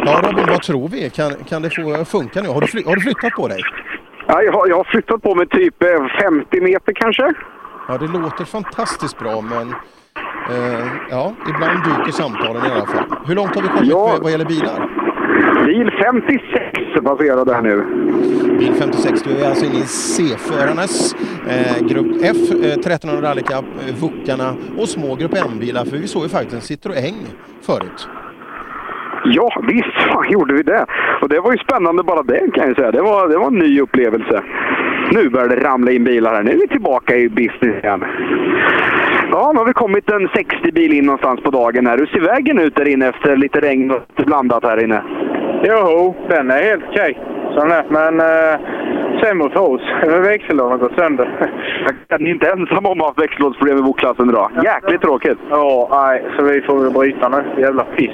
Ja 0.07 0.21
Robin, 0.25 0.47
vad 0.49 0.63
tror 0.63 0.89
vi? 0.89 1.11
Kan, 1.11 1.35
kan 1.35 1.63
det 1.63 1.71
få 1.71 2.05
funka 2.05 2.43
nu? 2.43 2.49
Har 2.49 2.61
du, 2.61 2.67
fly, 2.67 2.83
har 2.87 2.97
du 2.97 3.01
flyttat 3.01 3.33
på 3.33 3.49
dig? 3.49 3.61
Ja, 4.29 4.43
jag, 4.43 4.53
har, 4.53 4.69
jag 4.69 4.77
har 4.77 4.85
flyttat 4.85 5.23
på 5.23 5.35
mig 5.35 5.49
typ 5.49 5.75
50 6.21 6.61
meter 6.61 6.93
kanske. 6.93 7.33
Ja, 7.89 7.99
det 7.99 8.07
låter 8.07 8.45
fantastiskt 8.45 9.19
bra, 9.19 9.41
men 9.41 9.75
Eh, 10.51 10.87
ja, 11.11 11.33
ibland 11.49 11.79
dyker 11.85 12.13
samtalen 12.13 12.67
i 12.67 12.71
alla 12.71 12.87
fall. 12.87 13.05
Hur 13.27 13.35
långt 13.35 13.55
har 13.55 13.63
vi 13.63 13.69
kommit 13.69 13.91
Ja. 13.91 14.09
med, 14.13 14.23
vad 14.23 14.31
gäller 14.33 14.45
bilar? 14.45 14.89
Bil 15.67 15.91
56 15.99 17.05
passerade 17.05 17.55
här 17.55 17.63
nu. 17.63 17.85
Bil 18.59 18.75
56, 18.79 19.23
du 19.23 19.31
är 19.45 19.49
alltså 19.49 19.65
inne 19.67 19.75
i 19.79 19.83
C-förarnas 19.87 21.15
eh, 21.49 21.87
Grupp 21.87 22.07
F, 22.23 22.37
eh, 22.51 22.73
1300 22.79 23.31
Rally 23.31 23.43
Cup, 23.43 23.65
eh, 23.89 23.95
Vuckarna 24.03 24.55
och 24.79 24.89
små 24.89 25.15
Grupp 25.15 25.35
M-bilar. 25.35 25.85
För 25.85 25.97
vi 25.97 26.07
såg 26.07 26.23
ju 26.23 26.29
faktiskt 26.29 26.55
en 26.55 26.61
Citroën 26.61 27.15
förut. 27.67 28.09
Ja, 29.25 29.63
visst 29.69 29.95
fan 30.09 30.31
gjorde 30.31 30.55
vi 30.55 30.63
det. 30.63 30.87
Och 31.23 31.29
det 31.29 31.41
var 31.41 31.53
ju 31.53 31.59
spännande 31.59 32.03
bara 32.03 32.23
det 32.23 32.51
kan 32.55 32.67
jag 32.69 32.77
säga. 32.77 32.91
Det 32.91 33.03
var, 33.03 33.29
det 33.29 33.39
var 33.39 33.47
en 33.47 33.59
ny 33.59 33.81
upplevelse. 33.81 34.43
Nu 35.13 35.29
börjar 35.29 35.49
det 35.49 35.65
ramla 35.65 35.91
in 35.93 36.05
bilar 36.05 36.35
här. 36.35 36.43
Nu 36.43 36.51
är 36.51 36.57
vi 36.57 36.69
tillbaka 36.69 37.17
i 37.17 37.29
business 37.29 37.85
igen. 37.85 38.05
Ja, 39.31 39.51
nu 39.53 39.59
har 39.59 39.67
vi 39.67 39.73
kommit 39.73 40.11
en 40.11 40.29
60 40.29 40.73
bil 40.73 40.93
in 40.93 41.07
någonstans 41.07 41.41
på 41.41 41.51
dagen 41.51 41.87
här. 41.87 41.99
Hur 41.99 42.07
ser 42.07 42.21
vägen 42.21 42.59
ut 42.59 42.77
där 42.77 42.89
inne 42.89 43.09
efter 43.09 43.37
lite 43.37 43.61
regn 43.61 43.91
och 43.91 44.25
blandat 44.27 44.65
här 44.65 44.85
inne? 44.85 45.03
Jo, 45.65 46.15
den 46.29 46.51
är 46.51 46.63
helt 46.63 46.85
okej. 46.91 47.19
Sån 47.55 47.71
är. 47.71 47.85
Men 47.89 48.21
eh, 48.21 48.61
sämre 49.23 49.51
för 49.53 49.61
oss. 49.61 49.83
Växellådan 50.03 50.71
har 50.73 50.79
gått 50.79 50.99
sönder. 50.99 51.29
Ni 52.19 52.31
är 52.31 52.35
inte 52.35 52.51
ensamma 52.51 52.89
om 52.89 53.01
att 53.01 53.07
ha 53.07 53.23
växellådsproblem 53.23 53.79
i 53.79 53.83
vokklassen 53.83 54.29
idag. 54.29 54.51
Jäkligt 54.65 55.01
tråkigt. 55.03 55.39
Ja, 55.51 55.89
nej, 55.91 56.25
så 56.37 56.45
vi 56.45 56.61
får 56.61 56.83
väl 56.83 56.93
bryta 56.93 57.29
nu. 57.29 57.45
Jävla 57.63 57.85
piss. 57.85 58.11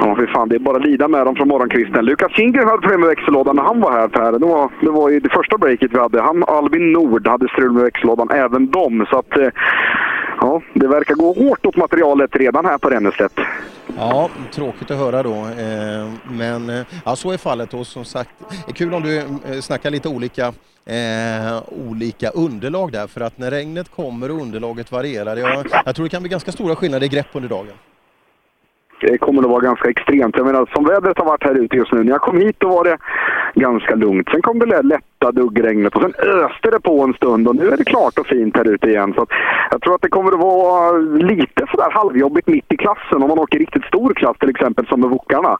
Ja, 0.00 0.16
fy 0.18 0.26
fan. 0.26 0.48
Det 0.48 0.54
är 0.54 0.58
bara 0.58 0.76
att 0.76 0.86
lida 0.86 1.08
med 1.08 1.26
dem 1.26 1.36
från 1.36 1.48
morgonkvisten. 1.48 2.04
Lukas 2.04 2.32
Kindgren 2.32 2.68
hade 2.68 2.80
problem 2.80 3.00
med 3.00 3.08
växellådan 3.08 3.56
när 3.56 3.62
han 3.62 3.80
var 3.80 3.92
här, 3.92 4.08
Per. 4.08 4.32
Det 4.32 4.46
var, 4.46 4.70
det 4.80 4.90
var 4.90 5.08
ju 5.08 5.20
det 5.20 5.28
första 5.28 5.58
breaket 5.58 5.90
vi 5.92 5.98
hade. 5.98 6.22
Han 6.22 6.44
Albin 6.44 6.92
Nord 6.92 7.28
hade 7.28 7.48
strul 7.48 7.72
med 7.72 7.82
växellådan, 7.82 8.30
även 8.30 8.70
de. 8.70 9.06
Så 9.10 9.18
att, 9.18 9.36
eh, 9.36 9.48
ja, 10.40 10.62
det 10.74 10.88
verkar 10.88 11.14
gå 11.14 11.32
hårt 11.32 11.66
åt 11.66 11.76
materialet 11.76 12.36
redan 12.36 12.64
här 12.64 12.78
på 12.78 12.90
Rennestedt. 12.90 13.40
Ja, 13.96 14.30
tråkigt 14.52 14.90
att 14.90 14.98
höra 14.98 15.22
då. 15.22 15.34
Eh, 15.34 16.10
men 16.38 16.70
eh, 16.70 16.86
ja, 17.04 17.16
så 17.16 17.30
är 17.30 17.38
fallet 17.38 17.74
och 17.74 17.86
som 17.86 18.04
sagt, 18.04 18.30
det 18.66 18.70
är 18.70 18.74
kul 18.74 18.94
om 18.94 19.02
du 19.02 19.22
snackar 19.62 19.90
lite 19.90 20.08
olika 20.08 20.52
Eh, 20.86 21.62
olika 21.88 22.30
underlag 22.30 22.92
där 22.92 23.06
för 23.06 23.20
att 23.20 23.38
när 23.38 23.50
regnet 23.50 23.88
kommer 23.88 24.30
och 24.30 24.40
underlaget 24.42 24.92
varierar, 24.92 25.36
jag, 25.36 25.66
jag 25.84 25.96
tror 25.96 26.04
det 26.04 26.10
kan 26.10 26.22
bli 26.22 26.30
ganska 26.30 26.52
stora 26.52 26.76
skillnader 26.76 27.06
i 27.06 27.08
grepp 27.08 27.26
under 27.32 27.48
dagen. 27.48 27.72
Det 29.06 29.18
kommer 29.18 29.42
att 29.42 29.48
vara 29.48 29.60
ganska 29.60 29.90
extremt. 29.90 30.36
Jag 30.36 30.46
menar, 30.46 30.70
som 30.74 30.84
vädret 30.84 31.18
har 31.18 31.24
varit 31.24 31.44
här 31.44 31.54
ute 31.54 31.76
just 31.76 31.92
nu. 31.92 32.04
När 32.04 32.12
jag 32.12 32.20
kom 32.20 32.40
hit 32.40 32.56
då 32.58 32.68
var 32.68 32.84
det 32.84 32.98
ganska 33.54 33.94
lugnt. 33.94 34.28
Sen 34.30 34.42
kom 34.42 34.58
det 34.58 34.82
lätta 34.82 35.32
duggregnet 35.32 35.96
och 35.96 36.02
sen 36.02 36.14
öste 36.14 36.70
det 36.70 36.80
på 36.80 37.02
en 37.02 37.14
stund 37.14 37.48
och 37.48 37.56
nu 37.56 37.68
är 37.68 37.76
det 37.76 37.84
klart 37.84 38.18
och 38.18 38.26
fint 38.26 38.56
här 38.56 38.68
ute 38.68 38.86
igen. 38.86 39.12
Så 39.14 39.22
att 39.22 39.28
jag 39.70 39.82
tror 39.82 39.94
att 39.94 40.02
det 40.02 40.08
kommer 40.08 40.32
att 40.32 40.38
vara 40.38 40.98
lite 41.32 41.66
sådär 41.70 41.90
halvjobbigt 41.90 42.48
mitt 42.48 42.72
i 42.72 42.76
klassen 42.76 43.22
om 43.22 43.28
man 43.28 43.38
åker 43.38 43.58
riktigt 43.58 43.84
stor 43.84 44.14
klass 44.14 44.36
till 44.40 44.50
exempel 44.50 44.86
som 44.86 45.00
med 45.00 45.10
Wokarna. 45.10 45.58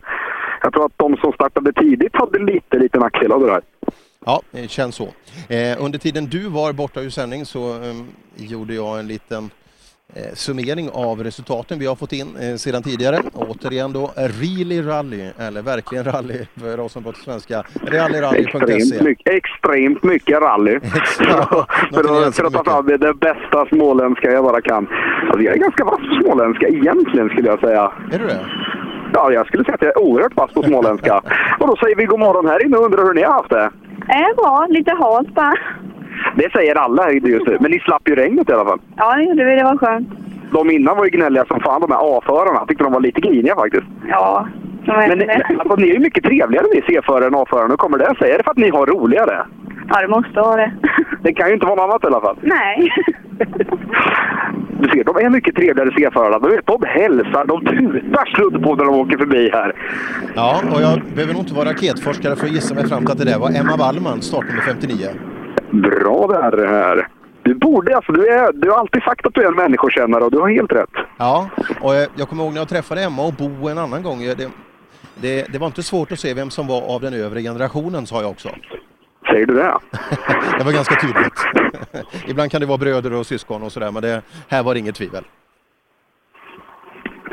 Jag 0.62 0.73
tror 0.73 0.85
att 0.85 0.99
de 0.99 1.16
som 1.16 1.33
startade 1.33 1.73
tidigt 1.73 2.16
hade 2.16 2.39
lite, 2.39 2.79
lite 2.79 2.99
nackdel 2.99 3.33
av 3.33 3.41
det 3.41 3.47
där. 3.47 3.62
Ja, 4.27 4.41
det 4.51 4.71
känns 4.71 4.95
så. 4.95 5.09
Eh, 5.49 5.85
under 5.85 5.99
tiden 5.99 6.27
du 6.27 6.49
var 6.49 6.73
borta 6.73 7.01
ur 7.01 7.11
sändning 7.11 7.47
så 7.47 7.71
eh, 7.71 7.95
gjorde 8.37 8.75
jag 8.75 8.99
en 8.99 9.07
liten 9.07 9.51
eh, 10.15 10.35
summering 10.35 10.91
av 10.93 11.24
resultaten 11.24 11.78
vi 11.78 11.86
har 11.86 11.97
fått 11.97 12.12
in 12.12 12.36
eh, 12.36 12.57
sedan 12.57 12.82
tidigare. 12.82 13.19
Återigen 13.35 13.93
då 13.93 14.11
Really 14.16 14.82
Rally, 14.82 15.31
eller 15.39 15.62
verkligen 15.62 16.05
rally 16.05 16.47
för 16.61 16.81
oss 16.81 16.93
som 16.93 17.05
pratar 17.05 17.19
svenska. 17.19 17.65
Rallyrally.se. 17.86 18.73
Extremt 18.74 19.03
mycket, 19.03 19.35
extremt 19.35 20.03
mycket 20.03 20.41
rally. 20.41 20.81
för, 21.07 22.27
att, 22.27 22.36
för 22.36 22.45
att 22.45 22.53
ta 22.53 22.65
fram 22.65 22.86
det, 22.86 22.97
det 22.97 23.15
bästa 23.15 23.66
småländska 23.66 24.31
jag 24.31 24.45
bara 24.45 24.61
kan. 24.61 24.89
Alltså, 25.23 25.43
jag 25.43 25.55
är 25.55 25.59
ganska 25.59 25.85
vass 25.85 26.01
på 26.01 26.24
småländska 26.24 26.69
egentligen 26.69 27.28
skulle 27.28 27.49
jag 27.49 27.61
säga. 27.61 27.93
Är 28.12 28.19
du 28.19 28.27
det? 28.27 28.47
Ja, 29.12 29.32
jag 29.32 29.47
skulle 29.47 29.65
säga 29.65 29.74
att 29.74 29.82
jag 29.82 29.91
är 29.91 29.99
oerhört 29.99 30.36
vass 30.36 30.53
på 30.53 30.62
småländska. 30.62 31.16
och 31.61 31.66
då 31.66 31.77
säger 31.77 31.97
vi 31.97 32.05
god 32.05 32.20
morgon 32.20 32.47
här 32.47 32.66
inne 32.66 32.77
och 32.77 32.85
undrar 32.85 33.05
hur 33.05 33.15
ni 33.15 33.23
har 33.23 33.32
haft 33.32 33.51
det. 33.51 33.70
Är 34.09 34.35
bra, 34.35 34.66
lite 34.70 34.91
halt 34.91 35.35
bara. 35.35 35.55
Det 36.36 36.52
säger 36.52 36.74
alla 36.74 37.10
just 37.10 37.46
nu. 37.46 37.59
Men 37.60 37.70
ni 37.70 37.80
slapp 37.80 38.09
ju 38.09 38.14
regnet 38.14 38.48
i 38.48 38.52
alla 38.52 38.64
fall. 38.64 38.80
Ja, 38.96 39.16
det 39.16 39.22
gjorde 39.22 39.44
vi. 39.44 39.56
Det 39.56 39.64
var 39.64 39.76
skönt. 39.76 40.09
De 40.52 40.70
innan 40.70 40.96
var 40.96 41.05
ju 41.05 41.10
gnälliga 41.10 41.44
som 41.44 41.60
fan, 41.60 41.80
de 41.80 41.90
här 41.90 42.18
A-förarna. 42.18 42.59
Jag 42.59 42.68
tyckte 42.68 42.84
de 42.84 42.92
var 42.92 43.01
lite 43.01 43.20
griniga 43.20 43.55
faktiskt. 43.55 43.86
Ja, 44.09 44.48
de 44.86 45.09
Men 45.09 45.18
ni, 45.18 45.26
alltså, 45.59 45.76
ni 45.76 45.88
är 45.88 45.92
ju 45.92 45.98
mycket 45.98 46.24
trevligare 46.24 46.66
ni 46.74 46.82
C-förare 46.86 47.26
än 47.26 47.34
A-förare. 47.34 47.68
Nu 47.68 47.76
kommer 47.76 47.98
det 47.98 48.14
sig. 48.18 48.30
Är 48.30 48.38
det 48.38 48.44
för 48.44 48.51
att 48.51 48.56
ni 48.56 48.70
har 48.70 48.86
roligare? 48.86 49.46
Ja, 49.88 50.01
det 50.01 50.09
måste 50.09 50.40
vara 50.40 50.56
det. 50.56 50.72
Det 51.22 51.32
kan 51.32 51.48
ju 51.48 51.55
inte 51.55 51.66
vara 51.66 51.76
något 51.76 51.90
annat 51.90 52.05
i 52.05 52.06
alla 52.06 52.20
fall. 52.20 52.36
Nej. 52.42 52.92
Du 54.80 54.90
ser, 54.90 55.05
de 55.05 55.16
är 55.16 55.30
mycket 55.30 55.55
trevligare 55.56 55.90
C-förare. 55.96 56.38
De, 56.38 56.51
vet, 56.51 56.66
de 56.66 56.82
hälsar, 56.86 57.44
de 57.44 57.60
tutar 57.60 58.34
sludd 58.34 58.62
på 58.62 58.74
när 58.74 58.84
de 58.84 58.94
åker 58.94 59.18
förbi 59.18 59.51
här. 59.52 59.72
Ja, 60.34 60.62
och 60.74 60.82
jag 60.82 61.02
behöver 61.14 61.32
nog 61.32 61.42
inte 61.42 61.55
vara 61.55 61.68
raketforskare 61.68 62.36
för 62.36 62.46
att 62.46 62.52
gissa 62.52 62.74
mig 62.74 62.88
fram 62.88 63.05
till 63.05 63.12
att 63.12 63.18
det 63.18 63.24
där 63.24 63.38
var 63.38 63.48
Emma 63.60 63.76
Wallman, 63.76 64.22
startnummer 64.22 64.60
59. 64.62 65.06
Bra 65.82 66.26
där 66.26 66.56
det 66.56 66.68
här. 66.68 67.09
Du 67.42 67.55
borde 67.55 67.96
alltså, 67.96 68.12
du, 68.12 68.28
är, 68.28 68.52
du 68.52 68.70
har 68.70 68.78
alltid 68.78 69.02
sagt 69.02 69.26
att 69.26 69.34
du 69.34 69.42
är 69.42 69.48
en 69.48 69.55
människokännare 69.55 70.24
och 70.24 70.30
du 70.30 70.38
har 70.38 70.48
helt 70.48 70.72
rätt. 70.72 70.90
Ja, 71.16 71.48
och 71.80 71.94
eh, 71.94 72.09
jag 72.16 72.28
kommer 72.28 72.44
ihåg 72.44 72.52
när 72.52 72.60
jag 72.60 72.68
träffade 72.68 73.02
Emma 73.02 73.26
och 73.26 73.32
Bo 73.32 73.68
en 73.68 73.78
annan 73.78 74.02
gång. 74.02 74.18
Det, 74.20 74.48
det, 75.14 75.52
det 75.52 75.59
var 75.59 75.66
inte 75.66 75.82
svårt 75.82 76.12
att 76.12 76.18
se 76.18 76.34
vem 76.34 76.51
som 76.51 76.66
var 76.66 76.94
av 76.94 77.01
den 77.01 77.14
övre 77.14 77.42
generationen, 77.42 78.06
sa 78.06 78.20
jag 78.20 78.30
också. 78.30 78.48
Säger 79.30 79.46
du 79.46 79.55
det? 79.55 79.78
det 80.59 80.64
var 80.64 80.72
ganska 80.72 80.94
tydligt. 80.94 81.46
Ibland 82.26 82.51
kan 82.51 82.60
det 82.60 82.66
vara 82.66 82.78
bröder 82.78 83.12
och 83.12 83.26
syskon 83.26 83.62
och 83.62 83.72
sådär, 83.72 83.90
men 83.90 84.02
det, 84.02 84.22
här 84.48 84.62
var 84.62 84.74
det 84.74 84.80
inget 84.80 84.94
tvivel. 84.94 85.24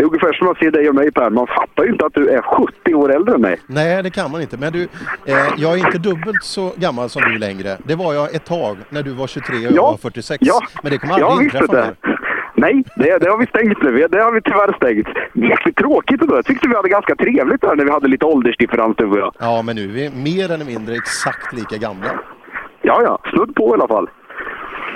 Det 0.02 0.06
är 0.06 0.07
ungefär 0.07 0.34
som 0.34 0.48
att 0.48 0.57
se 0.57 0.69
dig 0.69 0.90
och 0.90 0.95
mig 0.95 1.11
Per. 1.11 1.30
Man 1.30 1.48
fattar 1.48 1.84
ju 1.84 1.91
inte 1.91 2.06
att 2.06 2.14
du 2.14 2.30
är 2.30 2.41
70 2.41 2.94
år 2.94 3.15
äldre 3.15 3.36
än 3.36 3.41
mig. 3.41 3.57
Nej, 3.68 4.03
det 4.03 4.10
kan 4.10 4.32
man 4.32 4.41
inte. 4.41 4.57
Men 4.57 4.73
du, 4.73 4.84
eh, 5.26 5.36
jag 5.57 5.73
är 5.73 5.78
inte 5.78 5.98
dubbelt 5.98 6.44
så 6.44 6.72
gammal 6.78 7.10
som 7.10 7.22
du 7.22 7.38
längre. 7.38 7.78
Det 7.86 7.95
var 7.95 8.14
jag 8.14 8.36
ett 8.36 8.45
tag 8.45 8.78
när 8.90 9.03
du 9.03 9.11
var 9.11 9.28
23 9.28 9.68
och 9.68 9.73
jag 9.73 9.82
var 9.84 9.98
46. 9.98 10.38
Ja, 10.41 10.60
Men 10.84 10.91
det 10.91 10.98
kommer 10.98 11.14
aldrig 11.14 11.45
visste 11.53 11.57
inträffa 11.57 11.86
det. 11.86 11.95
mer. 12.07 12.19
Nej, 12.56 12.84
det, 12.95 13.18
det 13.18 13.30
har 13.30 13.38
vi 13.38 13.45
stängt 13.48 13.84
nu. 13.84 14.07
Det 14.11 14.22
har 14.23 14.32
vi 14.34 14.41
tyvärr 14.41 14.73
stängt. 14.76 15.07
Jäkligt 15.49 15.76
tråkigt 15.78 16.22
ändå. 16.22 16.36
Jag 16.36 16.45
tyckte 16.45 16.68
vi 16.68 16.76
hade 16.76 16.90
ganska 16.90 17.15
trevligt 17.15 17.61
där 17.61 17.76
när 17.76 17.86
vi 17.86 17.91
hade 17.91 18.07
lite 18.07 18.26
åldersdifferens 18.26 18.95
du 18.98 19.06
och 19.06 19.19
jag. 19.19 19.34
Ja, 19.40 19.61
men 19.61 19.76
nu 19.76 19.84
är 19.84 19.88
vi 19.88 20.10
mer 20.10 20.52
eller 20.52 20.65
mindre 20.65 20.95
exakt 20.95 21.53
lika 21.53 21.78
gamla. 21.78 22.07
Ja, 22.82 23.02
ja. 23.03 23.19
Snudd 23.32 23.56
på 23.56 23.69
i 23.69 23.73
alla 23.73 23.88
fall. 23.88 24.10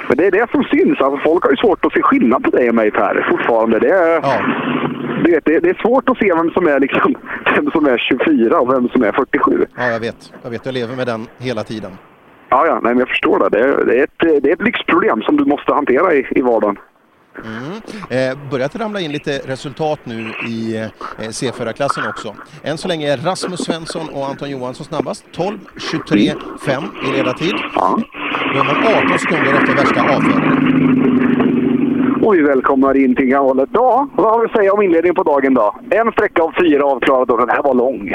Men 0.07 0.17
det 0.17 0.25
är 0.27 0.31
det 0.31 0.51
som 0.51 0.63
syns. 0.63 1.01
Alltså, 1.01 1.23
folk 1.23 1.43
har 1.43 1.51
ju 1.51 1.57
svårt 1.57 1.85
att 1.85 1.93
se 1.93 2.01
skillnad 2.01 2.43
på 2.43 2.49
dig 2.49 2.69
och 2.69 2.75
mig 2.75 2.91
Per, 2.91 3.27
fortfarande. 3.29 3.79
Det 3.79 3.89
är, 3.89 4.21
du 5.23 5.31
vet, 5.31 5.45
det, 5.45 5.59
det 5.59 5.69
är 5.69 5.81
svårt 5.81 6.09
att 6.09 6.17
se 6.17 6.33
vem 6.33 6.51
som, 6.51 6.67
är 6.67 6.79
liksom, 6.79 7.15
vem 7.55 7.71
som 7.71 7.85
är 7.85 7.97
24 7.97 8.59
och 8.59 8.73
vem 8.73 8.89
som 8.89 9.03
är 9.03 9.11
47. 9.11 9.65
Ja, 9.77 9.87
jag 9.89 9.99
vet. 9.99 10.33
Jag 10.43 10.49
vet, 10.49 10.65
jag 10.65 10.73
lever 10.73 10.95
med 10.95 11.07
den 11.07 11.27
hela 11.37 11.63
tiden. 11.63 11.91
Ja, 12.49 12.65
ja, 12.67 12.73
nej, 12.73 12.93
men 12.93 12.99
jag 12.99 13.09
förstår 13.09 13.39
det. 13.39 13.49
Det 13.49 13.59
är, 13.59 13.85
det 13.85 13.99
är, 13.99 14.03
ett, 14.03 14.43
det 14.43 14.49
är 14.49 14.53
ett 14.53 14.61
lyxproblem 14.61 15.21
som 15.21 15.37
du 15.37 15.45
måste 15.45 15.73
hantera 15.73 16.13
i, 16.13 16.27
i 16.31 16.41
vardagen. 16.41 16.77
Mm. 17.45 17.81
Eh, 18.09 18.49
börjat 18.51 18.75
ramla 18.75 18.99
in 18.99 19.11
lite 19.11 19.37
resultat 19.37 19.99
nu 20.03 20.33
i 20.47 20.77
eh, 20.77 20.87
C4-klassen 21.17 22.07
också. 22.09 22.35
Än 22.63 22.77
så 22.77 22.87
länge 22.87 23.13
är 23.13 23.17
Rasmus 23.17 23.59
Svensson 23.59 24.09
och 24.09 24.27
Anton 24.27 24.49
Johansson 24.49 24.85
snabbast. 24.85 25.25
12, 25.31 25.57
23, 25.91 26.33
5 26.65 26.83
i 27.07 27.17
ledartid. 27.17 27.53
Då 27.75 28.01
man 28.53 28.77
18 29.05 29.19
sekunder 29.19 29.53
efter 29.53 29.75
värsta 29.75 30.01
avföraren. 30.01 30.75
Och 32.23 32.35
vi 32.35 32.41
välkomnar 32.41 32.97
in 32.97 33.15
till 33.15 33.25
galet. 33.25 33.69
Ja, 33.73 34.07
vad 34.15 34.31
har 34.31 34.39
vi 34.39 34.45
att 34.45 34.51
säga 34.51 34.73
om 34.73 34.81
inledningen 34.81 35.15
på 35.15 35.23
dagen 35.23 35.53
då? 35.53 35.75
En 35.89 36.11
sträcka 36.11 36.43
av 36.43 36.53
fyra 36.59 36.85
avklarade 36.85 37.33
och 37.33 37.39
den 37.39 37.49
här 37.49 37.63
var 37.63 37.73
lång. 37.73 38.09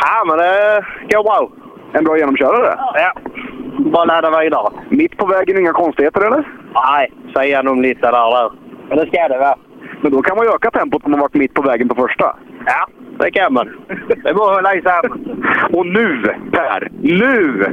Ja, 0.00 0.24
men 0.26 0.38
det 0.38 0.84
går 1.14 1.24
bra. 1.24 1.50
En 1.92 2.04
bra 2.04 2.18
genomkörare? 2.18 2.78
Ja. 2.94 3.12
Bara 3.78 4.04
ladda 4.04 4.40
vidare. 4.40 4.72
Mitt 4.88 5.16
på 5.16 5.26
vägen, 5.26 5.58
inga 5.58 5.72
konstigheter 5.72 6.20
eller? 6.20 6.48
Nej, 6.74 7.12
säga 7.36 7.62
nog 7.62 7.76
lite 7.76 8.00
där 8.00 8.12
där. 8.12 8.52
Men 8.88 8.98
det 8.98 9.06
ska 9.06 9.28
det 9.28 9.38
vara. 9.38 9.56
Men 10.00 10.12
då 10.12 10.22
kan 10.22 10.36
man 10.36 10.46
ju 10.46 10.52
öka 10.52 10.70
tempot 10.70 11.04
om 11.04 11.10
man 11.10 11.20
varit 11.20 11.34
mitt 11.34 11.54
på 11.54 11.62
vägen 11.62 11.88
på 11.88 11.94
första. 11.94 12.36
Ja, 12.66 12.86
det 13.18 13.30
kan 13.30 13.52
man. 13.52 13.68
Det 14.22 14.28
är 14.28 14.34
bara 14.34 14.50
att 14.50 14.56
hålla 14.56 14.74
isär. 14.74 15.10
Och 15.76 15.86
nu, 15.86 16.22
Per, 16.52 16.88
nu, 17.02 17.66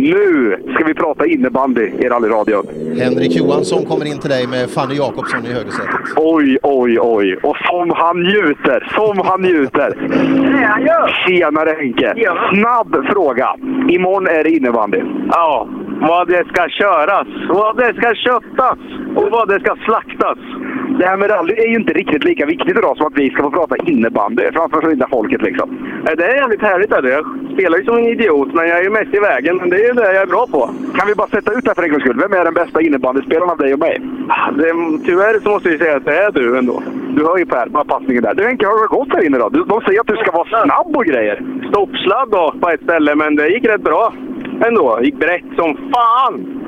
nu 0.00 0.56
ska 0.74 0.84
vi 0.84 0.94
prata 0.94 1.26
innebandy 1.26 1.82
i 1.98 2.08
rallyradion. 2.08 2.66
Henrik 2.98 3.36
Johansson 3.36 3.84
kommer 3.84 4.06
in 4.06 4.18
till 4.18 4.30
dig 4.30 4.46
med 4.46 4.70
Fanny 4.70 4.94
Jakobsson 4.94 5.46
i 5.46 5.52
högersätet. 5.52 5.90
Oj, 6.16 6.58
oj, 6.62 6.98
oj. 7.00 7.36
Och 7.42 7.56
som 7.56 7.90
han 7.90 8.22
njuter, 8.22 8.92
som 8.94 9.18
han 9.26 9.42
njuter. 9.42 9.94
Tjenare 11.26 11.76
Henke! 11.78 12.14
Snabb 12.52 13.06
fråga. 13.12 13.56
Imorgon 13.88 14.26
är 14.26 14.44
det 14.44 14.50
innebandy. 14.50 15.00
Ja, 15.30 15.68
vad 16.00 16.28
det 16.28 16.44
ska 16.48 16.68
köras, 16.68 17.26
vad 17.48 17.76
det 17.76 17.94
ska 17.96 18.14
köttas 18.14 18.78
och 19.16 19.28
vad 19.30 19.48
det 19.48 19.60
ska 19.60 19.76
slaktas. 19.84 20.38
Det 20.98 21.06
här 21.06 21.16
med 21.16 21.30
rally 21.30 21.54
är 21.54 21.66
ju 21.68 21.74
inte 21.74 21.92
riktigt 21.92 22.24
lika 22.24 22.46
viktigt 22.46 22.78
idag 22.78 22.96
som 22.96 23.06
att 23.06 23.16
vi 23.18 23.30
ska 23.30 23.42
få 23.42 23.50
prata 23.50 23.76
innebandy 23.76 24.42
framför 24.52 24.90
lilla 24.90 25.08
folket 25.08 25.42
liksom. 25.42 25.68
Det 26.16 26.24
är 26.24 26.34
jävligt 26.36 26.62
härligt. 26.62 26.92
Är 26.92 27.02
det. 27.02 27.10
Jag 27.10 27.24
spelar 27.54 27.78
ju 27.78 27.84
som 27.84 27.96
en 27.98 28.06
idiot, 28.06 28.48
men 28.54 28.68
jag 28.68 28.78
är 28.78 28.82
ju 28.82 28.90
mest 28.90 29.14
i 29.14 29.18
vägen. 29.20 29.56
Men 29.56 29.70
det 29.70 29.76
är 29.76 29.86
ju 29.88 29.92
det 29.92 30.12
jag 30.14 30.22
är 30.22 30.26
bra 30.26 30.46
på. 30.50 30.70
Kan 30.98 31.06
vi 31.08 31.14
bara 31.14 31.28
sätta 31.28 31.52
ut 31.52 31.64
det 31.64 31.70
här 31.70 31.74
för 31.74 31.82
en 31.82 31.90
gångs 31.90 32.02
skull? 32.02 32.18
Vem 32.20 32.32
är 32.40 32.44
den 32.44 32.54
bästa 32.54 32.80
innebandyspelaren 32.82 33.50
av 33.50 33.58
dig 33.58 33.72
och 33.72 33.78
mig? 33.78 34.00
Det, 34.58 34.72
tyvärr 35.04 35.40
så 35.42 35.48
måste 35.50 35.68
jag 35.70 35.80
säga 35.80 35.96
att 35.96 36.04
det 36.04 36.16
är 36.16 36.30
du 36.32 36.58
ändå. 36.58 36.82
Du 37.16 37.24
hör 37.26 37.38
ju 37.38 37.46
Per, 37.46 37.68
bara 37.68 37.84
passningen 37.84 38.22
där. 38.22 38.34
Du 38.34 38.44
Henke, 38.46 38.66
har 38.66 38.82
det 38.82 38.96
gått 38.98 39.12
här 39.14 39.26
inne 39.26 39.38
då? 39.38 39.48
Du- 39.48 39.64
De 39.64 39.80
säger 39.80 40.00
att 40.00 40.06
du 40.06 40.16
ska 40.16 40.30
vara 40.32 40.48
snabb 40.64 40.96
och 40.96 41.04
grejer. 41.04 41.42
Stoppsladd 41.68 42.28
då 42.30 42.54
på 42.60 42.68
ett 42.70 42.82
ställe, 42.82 43.14
men 43.14 43.36
det 43.36 43.48
gick 43.48 43.64
rätt 43.64 43.82
bra 43.82 44.12
ändå. 44.66 44.98
Gick 45.02 45.14
brett 45.14 45.44
som 45.56 45.76
fan. 45.92 46.60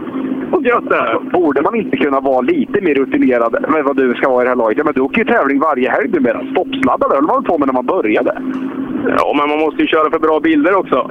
Och 0.53 0.63
gött 0.67 0.91
det. 0.91 1.19
Borde 1.33 1.63
man 1.63 1.77
inte 1.77 1.97
kunna 1.97 2.21
vara 2.21 2.41
lite 2.41 2.81
mer 2.81 2.95
rutinerad 2.95 3.65
med 3.69 3.85
vad 3.85 3.97
du 3.97 4.15
ska 4.15 4.31
vara 4.31 4.43
i 4.43 4.45
det 4.45 4.51
här 4.51 4.57
laget? 4.57 4.79
Ja, 4.79 4.85
men 4.85 4.93
du 4.93 5.01
åker 5.01 5.19
ju 5.19 5.25
tävling 5.25 5.59
varje 5.61 5.91
helg 5.91 6.09
numera. 6.09 6.47
Stoppsladdar 6.51 7.15
höll 7.15 7.25
man 7.25 7.45
på 7.45 7.59
med 7.59 7.69
när 7.69 7.75
man 7.75 7.87
började. 7.87 8.43
Ja, 9.19 9.35
men 9.37 9.49
man 9.49 9.59
måste 9.59 9.83
ju 9.83 9.87
köra 9.89 10.11
för 10.11 10.19
bra 10.19 10.41
bilder 10.41 10.75
också. 10.75 11.11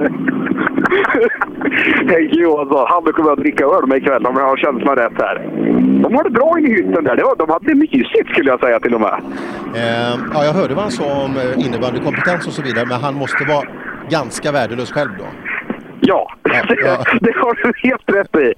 Henke 2.12 2.36
Johansson, 2.36 2.86
han 2.88 3.12
kommer 3.12 3.32
att 3.32 3.38
dricka 3.38 3.64
öl 3.64 3.86
med 3.86 3.98
ikväll 3.98 4.26
om 4.26 4.36
jag 4.36 4.44
har 4.44 4.56
känslan 4.56 4.96
rätt 4.96 5.12
här. 5.18 5.48
De 6.02 6.14
har 6.14 6.24
det 6.24 6.30
bra 6.30 6.58
inne 6.58 6.68
i 6.68 6.72
hytten 6.72 7.04
där. 7.04 7.16
Det 7.16 7.24
var, 7.24 7.36
de 7.36 7.50
hade 7.50 7.66
det 7.66 7.74
mysigt 7.74 8.28
skulle 8.28 8.50
jag 8.50 8.60
säga 8.60 8.80
till 8.80 8.94
och 8.94 9.00
med. 9.00 9.20
Eh, 9.74 10.18
ja, 10.34 10.44
jag 10.44 10.52
hörde 10.52 10.74
vad 10.74 10.82
han 10.82 10.92
sa 10.92 11.24
om 11.24 11.36
eh, 11.36 11.66
innebandykompetens 11.66 12.46
och 12.46 12.52
så 12.52 12.62
vidare, 12.62 12.86
men 12.88 13.00
han 13.00 13.14
måste 13.14 13.44
vara 13.44 13.64
ganska 14.10 14.52
värdelös 14.52 14.92
själv 14.92 15.10
då. 15.18 15.24
Ja, 16.04 16.34
det, 16.42 16.50
det 17.20 17.32
har 17.36 17.54
du 17.54 17.72
helt 17.88 18.02
rätt 18.06 18.36
i. 18.36 18.54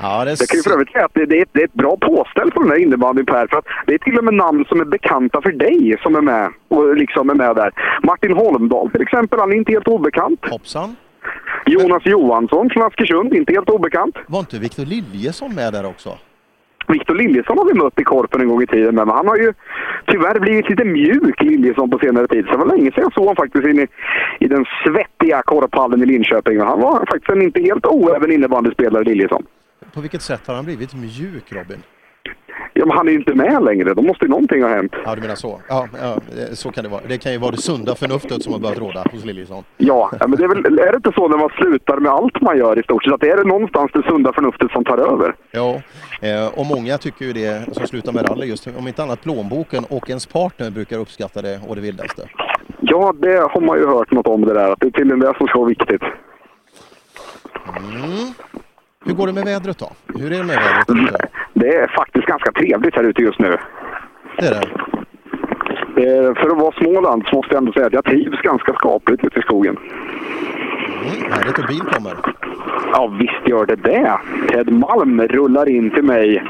Ja, 0.00 0.24
det, 0.24 0.30
Jag 0.30 0.48
kan 0.48 0.56
ju 0.56 0.62
för 0.62 0.70
övrigt 0.72 0.92
säga 0.92 1.04
att 1.04 1.14
det, 1.14 1.26
det, 1.26 1.40
är, 1.40 1.46
det 1.52 1.60
är 1.60 1.64
ett 1.64 1.72
bra 1.72 1.96
påställ 1.96 2.50
på 2.50 2.62
den 2.62 2.70
här 2.70 2.78
innebandyn 2.78 3.26
Per. 3.26 3.46
För 3.46 3.58
att 3.58 3.64
det 3.86 3.94
är 3.94 3.98
till 3.98 4.18
och 4.18 4.24
med 4.24 4.34
namn 4.34 4.64
som 4.68 4.80
är 4.80 4.84
bekanta 4.84 5.42
för 5.42 5.52
dig 5.52 5.96
som 6.02 6.16
är 6.16 6.20
med. 6.20 6.52
Och 6.68 6.96
liksom 6.96 7.30
är 7.30 7.34
med 7.34 7.56
där. 7.56 7.72
Martin 8.02 8.32
Holmdahl 8.32 8.90
till 8.90 9.02
exempel, 9.02 9.38
han 9.38 9.52
är 9.52 9.56
inte 9.56 9.72
helt 9.72 9.88
obekant. 9.88 10.40
Hoppsan. 10.50 10.96
Jonas 11.66 12.02
Johansson 12.06 12.70
från 12.70 12.82
Askersund, 12.82 13.34
inte 13.34 13.52
helt 13.52 13.68
obekant. 13.68 14.16
Var 14.26 14.40
inte 14.40 14.58
Victor 14.58 14.84
Liljesson 14.84 15.54
med 15.54 15.72
där 15.72 15.86
också? 15.86 16.18
Victor 16.88 17.14
Liljesson 17.14 17.58
har 17.58 17.64
vi 17.64 17.74
mött 17.74 18.00
i 18.00 18.04
Korpen 18.04 18.40
en 18.40 18.48
gång 18.48 18.62
i 18.62 18.66
tiden, 18.66 18.94
men 18.94 19.08
han 19.08 19.28
har 19.28 19.36
ju 19.36 19.52
tyvärr 20.06 20.40
blivit 20.40 20.68
lite 20.70 20.84
mjuk, 20.84 21.40
Liljesson, 21.40 21.90
på 21.90 21.98
senare 21.98 22.26
tid. 22.28 22.44
Så 22.44 22.50
det 22.50 22.56
var 22.56 22.76
länge 22.76 22.90
sedan 22.92 23.02
jag 23.02 23.12
såg 23.12 23.24
honom 23.24 23.36
faktiskt 23.36 23.66
inne 23.66 23.82
i, 23.82 23.88
i 24.44 24.48
den 24.48 24.64
svettiga 24.84 25.42
korphallen 25.42 26.02
i 26.02 26.06
Linköping. 26.06 26.60
Han 26.60 26.80
var 26.80 26.98
faktiskt 26.98 27.28
en 27.28 27.42
inte 27.42 27.60
helt 27.60 27.86
oäven 27.86 28.32
innebandyspelare, 28.32 29.04
Liljesson. 29.04 29.46
På 29.94 30.00
vilket 30.00 30.22
sätt 30.22 30.46
har 30.46 30.54
han 30.54 30.64
blivit 30.64 30.94
mjuk, 30.94 31.52
Robin? 31.52 31.82
Ja, 32.78 32.86
men 32.86 32.96
han 32.96 33.08
är 33.08 33.12
inte 33.12 33.34
med 33.34 33.64
längre. 33.64 33.94
Då 33.94 34.02
måste 34.02 34.24
ju 34.24 34.28
någonting 34.28 34.62
ha 34.62 34.68
hänt. 34.68 34.92
Ja, 35.04 35.14
du 35.14 35.20
menar 35.20 35.34
så. 35.34 35.60
Ja, 35.68 35.88
ja, 36.00 36.12
eh, 36.12 36.52
så 36.52 36.70
kan 36.70 36.84
det 36.84 36.90
vara. 36.90 37.00
Det 37.08 37.18
kan 37.18 37.32
ju 37.32 37.38
vara 37.38 37.50
det 37.50 37.56
sunda 37.56 37.94
förnuftet 37.94 38.42
som 38.42 38.52
har 38.52 38.60
börjat 38.60 38.78
råda 38.78 39.04
hos 39.12 39.24
Liljesson. 39.24 39.64
Ja, 39.76 40.10
men 40.20 40.30
det 40.30 40.44
är, 40.44 40.48
väl, 40.48 40.78
är 40.78 40.92
det 40.92 40.96
inte 40.96 41.12
så 41.14 41.28
när 41.28 41.36
man 41.36 41.48
slutar 41.48 41.96
med 41.96 42.12
allt 42.12 42.40
man 42.40 42.58
gör 42.58 42.78
i 42.78 42.82
stort 42.82 43.04
sett? 43.04 43.12
Att 43.12 43.20
det 43.20 43.30
är 43.30 43.36
det 43.36 43.44
någonstans 43.44 43.90
det 43.94 44.02
sunda 44.02 44.32
förnuftet 44.32 44.70
som 44.70 44.84
tar 44.84 44.98
över? 44.98 45.34
Ja, 45.50 45.82
eh, 46.20 46.58
och 46.58 46.66
många 46.66 46.98
tycker 46.98 47.24
ju 47.24 47.32
det 47.32 47.74
som 47.74 47.86
slutar 47.86 48.12
med 48.12 48.30
rally 48.30 48.46
just 48.46 48.68
om 48.78 48.88
inte 48.88 49.02
annat 49.02 49.22
plånboken 49.22 49.84
och 49.88 50.08
ens 50.08 50.26
partner 50.26 50.70
brukar 50.70 50.98
uppskatta 50.98 51.42
det 51.42 51.60
och 51.68 51.76
det 51.76 51.82
vildaste. 51.82 52.22
Ja, 52.80 53.14
det 53.18 53.36
har 53.36 53.60
man 53.60 53.78
ju 53.78 53.86
hört 53.86 54.10
något 54.10 54.26
om 54.26 54.40
det 54.44 54.54
där. 54.54 54.72
Att 54.72 54.80
det 54.80 54.86
är 54.86 54.90
tydligen 54.90 55.20
det 55.20 55.34
som 55.38 55.46
ska 55.46 55.58
vara 55.58 55.68
viktigt. 55.68 56.02
Mm. 57.78 58.32
Hur 59.04 59.14
går 59.14 59.26
det 59.26 59.32
med 59.32 59.44
vädret 59.44 59.78
då? 59.78 59.90
Hur 60.18 60.32
är 60.32 60.38
det 60.38 60.44
med 60.44 60.56
vädret? 60.88 61.30
Det 61.60 61.68
är 61.76 61.88
faktiskt 61.88 62.26
ganska 62.26 62.52
trevligt 62.52 62.96
här 62.96 63.04
ute 63.04 63.22
just 63.22 63.38
nu. 63.38 63.56
Det 64.38 64.46
är 64.46 64.50
det? 64.50 64.66
Eh, 66.02 66.34
För 66.34 66.50
att 66.50 66.58
vara 66.58 66.72
Småland 66.72 67.24
så 67.26 67.36
måste 67.36 67.54
jag 67.54 67.58
ändå 67.60 67.72
säga 67.72 67.86
att 67.86 67.92
jag 67.92 68.04
trivs 68.04 68.40
ganska 68.42 68.72
skapligt 68.72 69.24
ute 69.24 69.38
i 69.38 69.42
skogen. 69.42 69.76
Mm, 71.06 71.32
härligt 71.32 71.58
och 71.58 71.66
bil 71.68 71.80
kommer. 71.80 72.14
Ja, 72.92 73.06
visst 73.18 73.48
gör 73.48 73.66
det 73.66 73.76
det. 73.76 74.18
Ted 74.48 74.72
Malm 74.72 75.20
rullar 75.20 75.68
in 75.68 75.90
till 75.90 76.04
mig. 76.04 76.42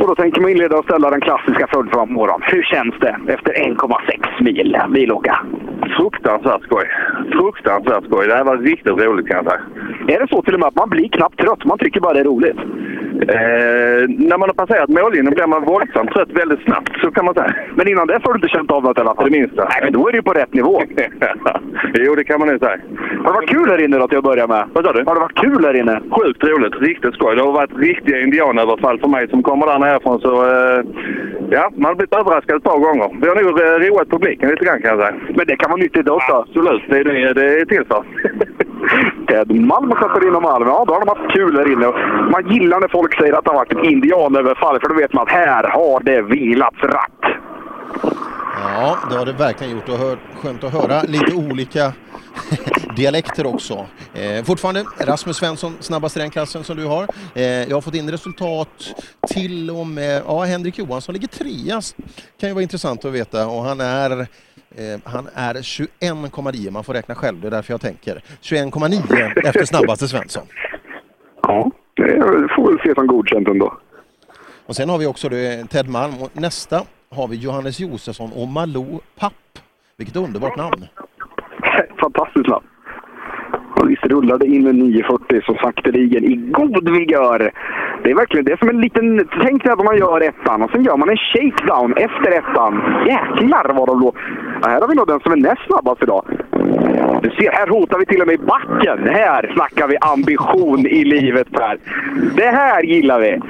Och 0.00 0.08
då 0.08 0.14
tänker 0.14 0.40
man 0.40 0.50
inleda 0.50 0.76
och 0.76 0.84
ställa 0.84 1.10
den 1.10 1.20
klassiska 1.20 1.66
följdfrågan 1.66 2.08
på 2.08 2.12
morgonen. 2.12 2.42
Hur 2.52 2.62
känns 2.62 2.94
det 3.00 3.16
efter 3.28 3.52
1,6 3.52 4.42
mil 4.42 4.76
bilåka? 4.88 5.40
Fruktansvärt 5.96 6.62
skoj. 6.62 6.84
Fruktansvärt 7.32 8.04
skoj. 8.04 8.26
Det 8.26 8.34
här 8.34 8.44
var 8.44 8.56
riktigt 8.56 8.98
roligt 8.98 9.28
kan 9.28 9.36
jag 9.36 9.44
säga. 9.44 9.60
Är 10.08 10.20
det 10.20 10.28
så 10.28 10.42
till 10.42 10.54
och 10.54 10.60
med 10.60 10.66
att 10.66 10.74
man 10.74 10.90
blir 10.90 11.08
knappt 11.08 11.38
trött? 11.38 11.64
Man 11.64 11.78
tycker 11.78 12.00
bara 12.00 12.12
det 12.12 12.20
är 12.20 12.24
roligt? 12.24 12.58
Eh, 13.14 14.02
när 14.08 14.38
man 14.38 14.48
har 14.48 14.66
passerat 14.66 14.88
mållinjen 14.88 15.34
blir 15.34 15.46
man 15.46 15.64
våldsamt 15.64 16.10
trött 16.10 16.32
väldigt 16.32 16.62
snabbt, 16.64 17.00
så 17.00 17.10
kan 17.10 17.24
man 17.24 17.34
säga. 17.34 17.54
Men 17.76 17.88
innan 17.88 18.06
dess 18.06 18.22
har 18.22 18.32
du 18.32 18.38
inte 18.38 18.48
känt 18.48 18.70
av 18.70 18.82
något 18.82 18.98
i 18.98 19.00
alla 19.00 19.14
fall? 19.14 19.24
Det 19.24 19.38
minsta. 19.38 19.64
Nej, 19.64 19.80
men 19.82 19.92
då 19.92 20.08
är 20.08 20.12
det 20.12 20.16
ju 20.16 20.22
på 20.22 20.32
rätt 20.32 20.54
nivå. 20.54 20.82
jo, 21.94 22.14
det 22.14 22.24
kan 22.24 22.38
man 22.40 22.48
nog 22.48 22.58
säga. 22.58 22.78
Har 23.24 23.32
det 23.32 23.38
varit 23.38 23.48
kul 23.48 23.70
här 23.70 23.84
inne 23.84 23.98
då 23.98 24.08
till 24.08 24.18
att 24.18 24.24
börja 24.24 24.46
med? 24.46 24.64
Vad 24.72 24.84
sa 24.84 24.92
du? 24.92 25.04
Har 25.06 25.14
det 25.14 25.20
varit 25.20 25.38
kul 25.44 25.64
här 25.64 25.76
inne? 25.76 26.00
Sjukt 26.16 26.44
roligt. 26.44 26.74
Riktigt 26.80 27.14
skoj. 27.14 27.36
Det 27.36 27.42
har 27.42 27.52
varit 27.52 27.78
riktiga 27.78 28.20
indianöverfall 28.20 28.98
för 29.00 29.08
mig 29.08 29.28
som 29.28 29.42
kommer 29.42 29.66
där 29.66 29.78
nerifrån. 29.78 30.20
Så, 30.20 30.32
eh, 30.52 30.80
ja, 31.50 31.70
man 31.76 31.84
har 31.84 31.94
blivit 31.94 32.14
överraskad 32.14 32.56
ett 32.56 32.62
par 32.62 32.78
gånger. 32.78 33.08
Vi 33.20 33.28
har 33.28 33.36
nog 33.36 33.60
eh, 33.60 33.88
roat 33.88 34.10
publiken 34.10 34.50
lite 34.50 34.64
grann 34.64 34.82
kan 34.82 34.90
jag 34.90 35.00
säga. 35.00 35.14
Men 35.36 35.46
det 35.46 35.56
kan 35.56 35.70
vara 35.70 35.82
nyttigt 35.82 36.08
också? 36.08 36.32
Absolut. 36.32 36.82
Det 36.88 36.98
är 36.98 37.04
det 37.04 37.32
det 37.32 37.60
är 37.60 37.64
till 37.64 37.84
för. 37.84 38.02
Ted 39.28 39.50
Malm 39.72 39.90
sätter 39.90 40.26
in 40.28 40.34
om 40.34 40.42
Malm. 40.42 40.66
Ja, 40.66 40.84
då 40.86 40.92
har 40.92 41.00
de 41.00 41.08
haft 41.08 41.34
kul 41.36 41.56
här 41.56 41.72
inne. 41.72 41.86
Man 42.30 42.48
gillar 42.54 42.80
när 42.80 42.88
folk 42.88 43.20
säger 43.20 43.32
att 43.32 43.44
det 43.44 43.50
har 43.50 43.58
varit 43.58 43.72
ett 43.72 43.84
indianöverfall, 43.92 44.80
för 44.80 44.88
då 44.88 44.94
vet 44.94 45.12
man 45.12 45.22
att 45.22 45.32
här 45.32 45.64
har 45.68 46.00
det 46.00 46.22
vilats 46.22 46.82
ratt. 46.82 47.22
Ja, 48.56 48.98
det 49.10 49.16
har 49.16 49.26
det 49.26 49.32
verkligen 49.32 49.72
gjort 49.72 49.88
och 49.88 49.98
hör, 49.98 50.18
skönt 50.34 50.64
att 50.64 50.72
höra 50.72 51.02
lite 51.02 51.34
olika 51.34 51.92
dialekter 52.96 53.46
också. 53.46 53.86
Eh, 54.14 54.44
fortfarande 54.44 54.84
Rasmus 54.98 55.36
Svensson 55.36 55.76
snabbast 55.80 56.16
i 56.16 56.20
den 56.20 56.30
klassen 56.30 56.64
som 56.64 56.76
du 56.76 56.84
har. 56.84 57.08
Eh, 57.34 57.42
jag 57.42 57.76
har 57.76 57.80
fått 57.80 57.94
in 57.94 58.10
resultat 58.10 58.94
till 59.28 59.70
och 59.70 59.86
med, 59.86 60.22
ja 60.26 60.44
Henrik 60.44 60.78
Johansson 60.78 61.12
ligger 61.12 61.28
trea. 61.28 61.80
Kan 62.40 62.48
ju 62.48 62.52
vara 62.52 62.62
intressant 62.62 63.04
att 63.04 63.12
veta 63.12 63.46
och 63.46 63.62
han 63.62 63.80
är 63.80 64.20
eh, 64.20 64.98
han 65.04 65.28
är 65.34 65.54
21,9, 65.54 66.70
man 66.70 66.84
får 66.84 66.94
räkna 66.94 67.14
själv, 67.14 67.40
det 67.40 67.46
är 67.46 67.50
därför 67.50 67.72
jag 67.72 67.80
tänker. 67.80 68.22
21,9 68.42 69.46
efter 69.46 69.64
snabbaste 69.64 70.08
Svensson. 70.08 70.46
Ja, 71.42 71.70
det 71.96 72.18
får 72.56 72.70
väl 72.70 72.80
se 72.82 72.94
som 72.94 73.06
godkänt 73.06 73.48
ändå. 73.48 73.78
Och 74.66 74.76
sen 74.76 74.88
har 74.88 74.98
vi 74.98 75.06
också 75.06 75.28
det, 75.28 75.70
Ted 75.70 75.88
Malm 75.88 76.22
och 76.22 76.30
nästa 76.32 76.84
har 77.14 77.28
vi 77.28 77.36
Johannes 77.36 77.80
Josefsson 77.80 78.32
och 78.32 78.48
Malou 78.48 79.00
Papp. 79.16 79.58
Vilket 79.96 80.16
underbart 80.16 80.56
namn! 80.56 80.86
Fantastiskt 82.00 82.48
namn. 82.48 82.66
Och 83.76 83.90
visst 83.90 84.06
rullade 84.06 84.46
in 84.46 84.66
en 84.66 84.78
940 84.78 85.40
så 85.46 85.54
sakteligen 85.54 86.24
i 86.24 86.36
god 86.36 86.88
vigör. 86.88 87.50
Det 88.02 88.10
är 88.10 88.14
verkligen 88.14 88.44
det 88.44 88.52
är 88.52 88.56
som 88.56 88.68
en 88.68 88.80
liten... 88.80 89.28
Tänk 89.42 89.66
att 89.66 89.84
man 89.84 89.96
gör 89.98 90.20
ettan 90.20 90.62
och 90.62 90.70
sen 90.70 90.84
gör 90.84 90.96
man 90.96 91.08
en 91.08 91.16
shakedown 91.16 91.94
efter 91.96 92.30
ettan. 92.30 93.04
Jäklar 93.06 93.74
vad 93.74 93.88
de 93.88 94.00
låg... 94.00 94.16
Ja, 94.62 94.68
här 94.68 94.80
har 94.80 94.88
vi 94.88 94.94
nog 94.94 95.06
den 95.06 95.20
som 95.20 95.32
är 95.32 95.36
näst 95.36 95.66
snabbast 95.66 96.02
idag. 96.02 96.24
Du 97.22 97.30
ser, 97.30 97.52
här 97.52 97.66
hotar 97.66 97.98
vi 97.98 98.06
till 98.06 98.20
och 98.20 98.26
med 98.26 98.40
backen. 98.40 99.08
Här 99.08 99.52
snackar 99.54 99.88
vi 99.88 99.96
ambition 100.00 100.86
i 100.86 101.04
livet 101.04 101.50
Per. 101.50 101.78
Det 102.36 102.46
här 102.46 102.82
gillar 102.82 103.20
vi. 103.20 103.40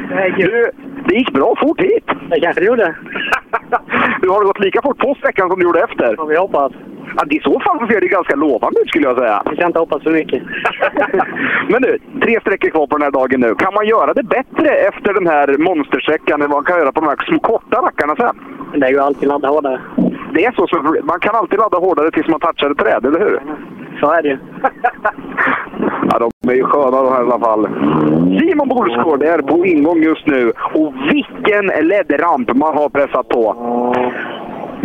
Du, 0.43 0.71
det 1.09 1.15
gick 1.15 1.33
bra 1.33 1.55
fort 1.61 1.81
hit. 1.81 2.07
Det 2.31 2.41
kanske 2.41 2.61
det 2.61 2.67
gjorde. 2.67 2.95
Du 4.21 4.29
har 4.29 4.41
det 4.41 4.47
gått 4.47 4.61
lika 4.61 4.83
fort 4.83 4.99
på 4.99 5.15
sträckan 5.19 5.49
som 5.49 5.59
du 5.59 5.65
gjorde 5.65 5.81
efter? 5.81 6.15
Ja, 6.19 6.25
vi 6.25 6.37
hoppas. 6.37 6.73
Ja, 7.17 7.23
I 7.31 7.41
så 7.41 7.61
fall 7.61 7.89
ser 7.89 8.01
det 8.01 8.09
ganska 8.09 8.37
lovande 8.37 8.81
ut 8.81 8.89
skulle 8.89 9.09
jag 9.09 9.19
säga. 9.19 9.43
Vi 9.51 9.57
kan 9.57 9.67
inte 9.67 9.79
hoppas 9.79 10.03
för 10.03 10.11
mycket. 10.11 10.43
Men 11.69 11.83
du, 11.83 11.99
tre 12.23 12.41
sträckor 12.41 12.71
kvar 12.71 12.87
på 12.87 12.97
den 12.97 13.03
här 13.03 13.11
dagen 13.11 13.41
nu. 13.41 13.55
Kan 13.55 13.75
man 13.75 13.87
göra 13.87 14.15
det 14.15 14.23
bättre 14.23 14.69
efter 14.69 15.15
den 15.15 15.27
här 15.27 15.59
monstersträckan 15.59 16.43
än 16.43 16.51
vad 16.51 16.57
man 16.57 16.65
kan 16.65 16.79
göra 16.79 16.93
på 16.93 17.01
de 17.01 17.07
här 17.07 17.25
små 17.29 17.39
korta 17.39 17.77
rackarna 17.83 18.17
sen? 18.17 18.37
Det 18.81 18.87
är 18.87 18.91
ju 18.91 19.01
alltid 19.01 19.29
ladda 19.29 19.49
hårdare. 19.49 19.81
Det 20.35 20.45
är 20.45 20.53
så, 20.53 20.67
så 20.67 20.97
man 21.03 21.21
kan 21.21 21.35
alltid 21.35 21.59
ladda 21.59 21.79
hårdare 21.79 22.11
tills 22.11 22.29
man 22.29 22.41
touchar 22.41 22.71
ett 22.71 22.79
träd, 22.79 23.07
eller 23.07 23.21
hur? 23.21 23.41
Så 24.01 24.11
är 24.11 24.23
det 24.23 24.29
ju. 24.29 24.39
Ja, 26.11 26.19
de 26.19 26.51
är 26.51 26.55
ju 26.55 26.65
sköna 26.65 27.03
de 27.03 27.13
här 27.13 27.21
i 27.21 27.25
alla 27.25 27.39
fall. 27.39 27.69
Simon 28.41 28.69
Bolsgård 28.69 29.23
är 29.23 29.39
på 29.39 29.67
ingång 29.67 30.03
just 30.03 30.27
nu. 30.27 30.53
Och 30.75 30.95
vilken 31.11 31.67
LED-ramp 31.67 32.55
man 32.55 32.77
har 32.77 32.89
pressat 32.89 33.29
på! 33.29 33.57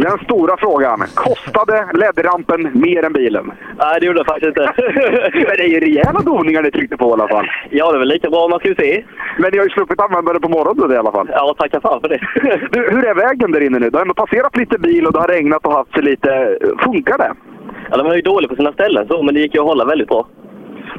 Den 0.01 0.17
stora 0.23 0.57
frågan. 0.57 0.99
Kostade 1.13 1.87
LED-rampen 1.93 2.71
mer 2.73 3.05
än 3.05 3.13
bilen? 3.13 3.51
Nej, 3.77 3.99
det 3.99 4.05
gjorde 4.05 4.19
det 4.19 4.25
faktiskt 4.25 4.47
inte. 4.47 4.73
Men 5.33 5.57
det 5.57 5.63
är 5.63 5.67
ju 5.67 5.79
rejäla 5.79 6.19
doningar 6.19 6.61
ni 6.61 6.71
tryckte 6.71 6.97
på 6.97 7.09
i 7.09 7.13
alla 7.13 7.27
fall. 7.27 7.47
Ja, 7.69 7.91
det 7.91 7.97
är 7.97 7.99
väl 7.99 8.07
lika 8.07 8.29
bra 8.29 8.47
man 8.47 8.59
ska 8.59 8.75
se. 8.75 9.03
Men 9.37 9.51
ni 9.51 9.57
har 9.57 9.65
ju 9.65 9.69
sluppit 9.71 10.01
använda 10.01 10.33
det 10.33 10.39
på 10.39 10.49
morgonen 10.49 10.91
i 10.91 10.97
alla 10.97 11.11
fall. 11.11 11.29
Ja, 11.33 11.55
tacka 11.57 11.81
fan 11.81 12.01
för 12.01 12.09
det. 12.09 12.19
Du, 12.71 12.79
hur 12.91 13.05
är 13.05 13.15
vägen 13.15 13.51
där 13.51 13.61
inne 13.61 13.79
nu? 13.79 13.89
Det 13.89 13.97
har 13.97 14.01
ändå 14.01 14.13
passerat 14.13 14.57
lite 14.57 14.77
bil 14.79 15.05
och 15.05 15.13
det 15.13 15.19
har 15.19 15.27
regnat 15.27 15.65
och 15.65 15.73
haft 15.73 15.93
sig 15.93 16.03
lite. 16.03 16.57
Funkar 16.83 17.17
det? 17.17 17.33
Ja, 17.89 17.97
de 17.97 18.07
är 18.07 18.15
ju 18.15 18.21
dåliga 18.21 18.49
på 18.49 18.55
sina 18.55 18.73
ställen 18.73 19.07
så, 19.07 19.23
men 19.23 19.33
det 19.33 19.39
gick 19.41 19.55
ju 19.55 19.61
att 19.61 19.67
hålla 19.67 19.85
väldigt 19.85 20.07
bra. 20.07 20.27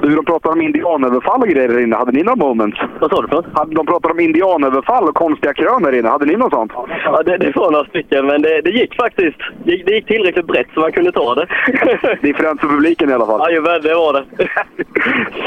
Du, 0.02 0.16
de 0.16 0.24
pratar 0.24 0.50
om 0.50 0.60
indianöverfall 0.60 1.40
och 1.42 1.48
grejer 1.48 1.68
där 1.68 1.80
inne. 1.80 1.96
Hade 1.96 2.12
ni 2.12 2.22
några 2.22 2.36
moments? 2.36 2.78
Vad 3.00 3.10
sa 3.10 3.22
du 3.22 3.28
för 3.28 3.74
De 3.74 3.86
pratar 3.86 4.10
om 4.10 4.20
indianöverfall 4.20 5.04
och 5.08 5.14
konstiga 5.14 5.54
krön 5.54 5.82
där 5.82 5.98
inne. 5.98 6.08
Hade 6.08 6.26
ni 6.26 6.36
något 6.36 6.52
sånt? 6.52 6.72
Ja, 7.04 7.22
det, 7.22 7.36
det 7.38 7.56
var 7.56 7.70
några 7.70 7.84
stycken, 7.84 8.26
men 8.26 8.42
det, 8.42 8.60
det 8.60 8.70
gick 8.70 8.94
faktiskt. 8.94 9.38
Det, 9.64 9.70
gick- 9.72 9.86
det 9.86 9.92
gick 9.94 10.06
tillräckligt 10.06 10.46
brett 10.46 10.66
så 10.74 10.80
man 10.80 10.92
kunde 10.92 11.12
ta 11.12 11.34
det. 11.34 11.46
Det 12.22 12.28
är 12.30 12.34
fränt 12.34 12.60
för 12.60 12.68
publiken 12.68 13.10
i 13.10 13.12
alla 13.12 13.26
fall. 13.26 13.40
Jajamän, 13.40 13.80
det 13.82 13.94
var 13.94 14.12
det. 14.12 14.24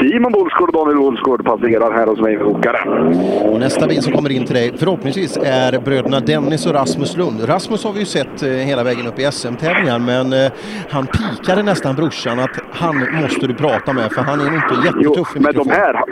Simon 0.00 0.32
Bolsgård 0.32 0.68
och 0.68 0.74
Daniel 0.74 0.98
Bolsgård 0.98 1.44
passerar 1.44 1.92
här 1.92 2.06
hos 2.06 2.20
mig 2.20 2.36
med 2.36 2.46
åkare. 2.46 2.78
Och 3.48 3.60
nästa 3.60 3.86
bil 3.86 4.02
som 4.02 4.12
kommer 4.12 4.32
in 4.32 4.44
till 4.46 4.54
dig 4.54 4.72
förhoppningsvis 4.78 5.36
är 5.36 5.80
bröderna 5.80 6.20
Dennis 6.20 6.66
och 6.66 6.72
Rasmus 6.72 7.16
Lund. 7.16 7.48
Rasmus 7.48 7.84
har 7.84 7.92
vi 7.92 7.98
ju 7.98 8.04
sett 8.04 8.42
eh, 8.42 8.48
hela 8.50 8.82
vägen 8.84 9.06
upp 9.06 9.18
i 9.18 9.22
SM-tävlingar 9.32 9.98
men 9.98 10.32
eh, 10.32 10.52
han 10.90 11.06
pikade 11.06 11.62
nästan 11.62 11.94
brorsan 11.94 12.38
att 12.38 12.58
han 12.72 12.96
måste 13.22 13.46
du 13.46 13.54
prata 13.54 13.92
med 13.92 14.12
för 14.12 14.22
han 14.22 14.40
är 14.46 14.50
nog 14.50 14.62
inte 14.62 14.86
jättetuff 14.86 15.36
i 15.36 15.40
Men 15.40 15.54
de 15.54 15.70
här, 15.70 16.02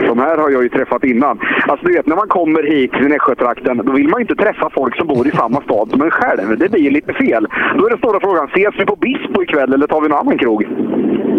de 0.00 0.18
här 0.18 0.38
har 0.38 0.50
jag 0.50 0.62
ju 0.62 0.68
träffat 0.68 1.04
innan. 1.04 1.40
Alltså 1.68 1.86
du 1.86 1.92
vet, 1.92 2.06
när 2.06 2.16
man 2.16 2.28
kommer 2.28 2.62
hit 2.62 2.92
till 2.92 3.08
Nässjötrakten, 3.08 3.76
då 3.84 3.92
vill 3.92 4.08
man 4.08 4.20
ju 4.20 4.22
inte 4.22 4.44
träffa 4.44 4.70
folk 4.70 4.96
som 4.96 5.06
bor 5.06 5.26
i 5.26 5.30
samma 5.30 5.60
stad 5.60 5.90
som 5.90 6.02
en 6.02 6.10
själv. 6.10 6.58
Det 6.58 6.68
blir 6.68 6.80
ju 6.80 6.90
lite 6.90 7.12
fel. 7.12 7.46
Då 7.78 7.86
är 7.86 7.90
den 7.90 7.98
stora 7.98 8.20
frågan, 8.20 8.48
ses 8.48 8.74
vi 8.78 8.84
på 8.84 8.96
Bispo 8.96 9.42
ikväll 9.42 9.72
eller 9.72 9.86
tar 9.86 10.00
vi 10.00 10.06
en 10.06 10.12
annan 10.12 10.38
krog? 10.38 10.66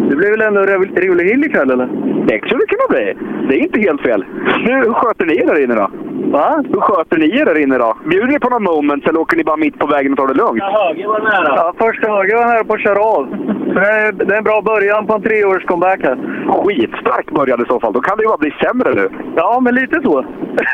Det 0.10 0.16
blir 0.16 0.32
väl 0.32 0.42
ändå 0.42 0.62
Rivoli 1.02 1.24
Hill 1.24 1.44
ikväll 1.44 1.72
eller? 1.72 1.88
Det 2.28 2.40
skulle 2.40 2.62
det 2.66 2.76
kunna 2.76 2.88
bli. 2.90 3.14
Det 3.48 3.56
är 3.56 3.60
inte 3.60 3.80
helt 3.80 4.02
fel. 4.02 4.26
Nu, 4.66 4.74
hur 4.74 4.94
sköter 4.94 5.26
ni 5.26 5.38
er 5.38 5.46
där 5.46 5.64
inne 5.64 5.76
då? 5.76 5.90
Va? 6.32 6.64
Hur 6.74 6.82
sköter 6.82 7.18
ni 7.18 7.40
er 7.40 7.46
där 7.46 7.60
inne 7.60 7.78
då? 7.78 7.98
Bjuder 8.10 8.28
ni 8.28 8.40
på 8.40 8.50
några 8.50 8.72
moments 8.72 9.08
eller 9.08 9.20
åker 9.20 9.38
ni 9.38 9.44
bara 9.44 9.58
mitt 9.58 9.80
på 9.80 9.88
vägen 9.88 10.12
och 10.12 10.18
tar 10.18 10.28
det 10.28 10.34
lugnt? 10.34 10.64
höger 10.64 11.08
var 11.08 11.20
nära. 11.20 11.54
Ja, 11.56 11.74
första 11.78 12.12
höger 12.12 12.36
var 12.36 12.46
nära 12.46 12.64
på 12.64 12.74
att 12.74 12.82
köra 12.82 13.00
av. 13.00 13.24
Så 13.68 13.80
det 13.80 13.88
är, 13.88 14.12
det 14.12 14.34
är 14.34 14.38
en 14.38 14.44
bra 14.44 14.62
början 14.62 15.08
på 15.08 15.14
en 15.14 15.22
treårs 15.22 15.66
comeback 15.66 16.00
här. 16.04 16.18
Skitstark 16.64 17.32
början 17.32 17.62
i 17.62 17.66
så 17.66 17.80
fall. 17.80 17.94
Då 17.94 18.02
kan 18.02 18.18
det 18.18 18.24
ju 18.24 18.28
bara 18.28 18.38
bli 18.38 18.47
sämre 18.52 18.94
nu. 18.94 19.10
Ja, 19.36 19.60
men 19.60 19.76
lite 19.76 20.02
så. 20.04 20.22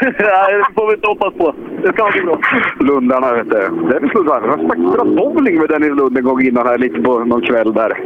Det 0.01 0.65
får 0.75 0.87
vi 0.87 0.93
inte 0.93 1.07
hoppas 1.07 1.33
på. 1.33 1.55
Det 1.83 1.93
ska 1.93 2.11
bli 2.11 2.21
bra. 2.21 2.39
Lundarna, 2.79 3.33
vet 3.33 3.49
du. 3.49 3.89
Dennis 3.89 4.13
Lundberg. 4.13 4.41
Jag 4.43 4.51
har 4.51 4.67
faktiskt 4.67 5.15
bowling 5.17 5.59
med 5.59 5.69
Dennis 5.69 5.95
Lund 5.97 6.17
en 6.17 6.23
gång 6.23 6.41
innan 6.41 6.67
här, 6.67 6.77
lite 6.77 7.01
på 7.01 7.19
någon 7.19 7.41
kväll 7.41 7.73
där. 7.73 7.97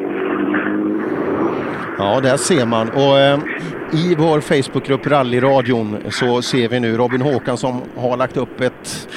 Ja, 1.98 2.19
där 2.19 2.38
ser 2.38 2.65
man. 2.65 2.89
Och 2.89 3.19
eh, 3.19 3.39
i 3.91 4.15
vår 4.18 4.41
Facebookgrupp 4.41 5.07
Rallyradion 5.07 5.98
så 6.10 6.41
ser 6.41 6.69
vi 6.69 6.80
nu 6.80 6.98
Robin 6.98 7.22
Håkan 7.22 7.57
som 7.57 7.81
har 7.98 8.18
lagt 8.18 8.38
upp 8.38 8.61
ett 8.61 9.07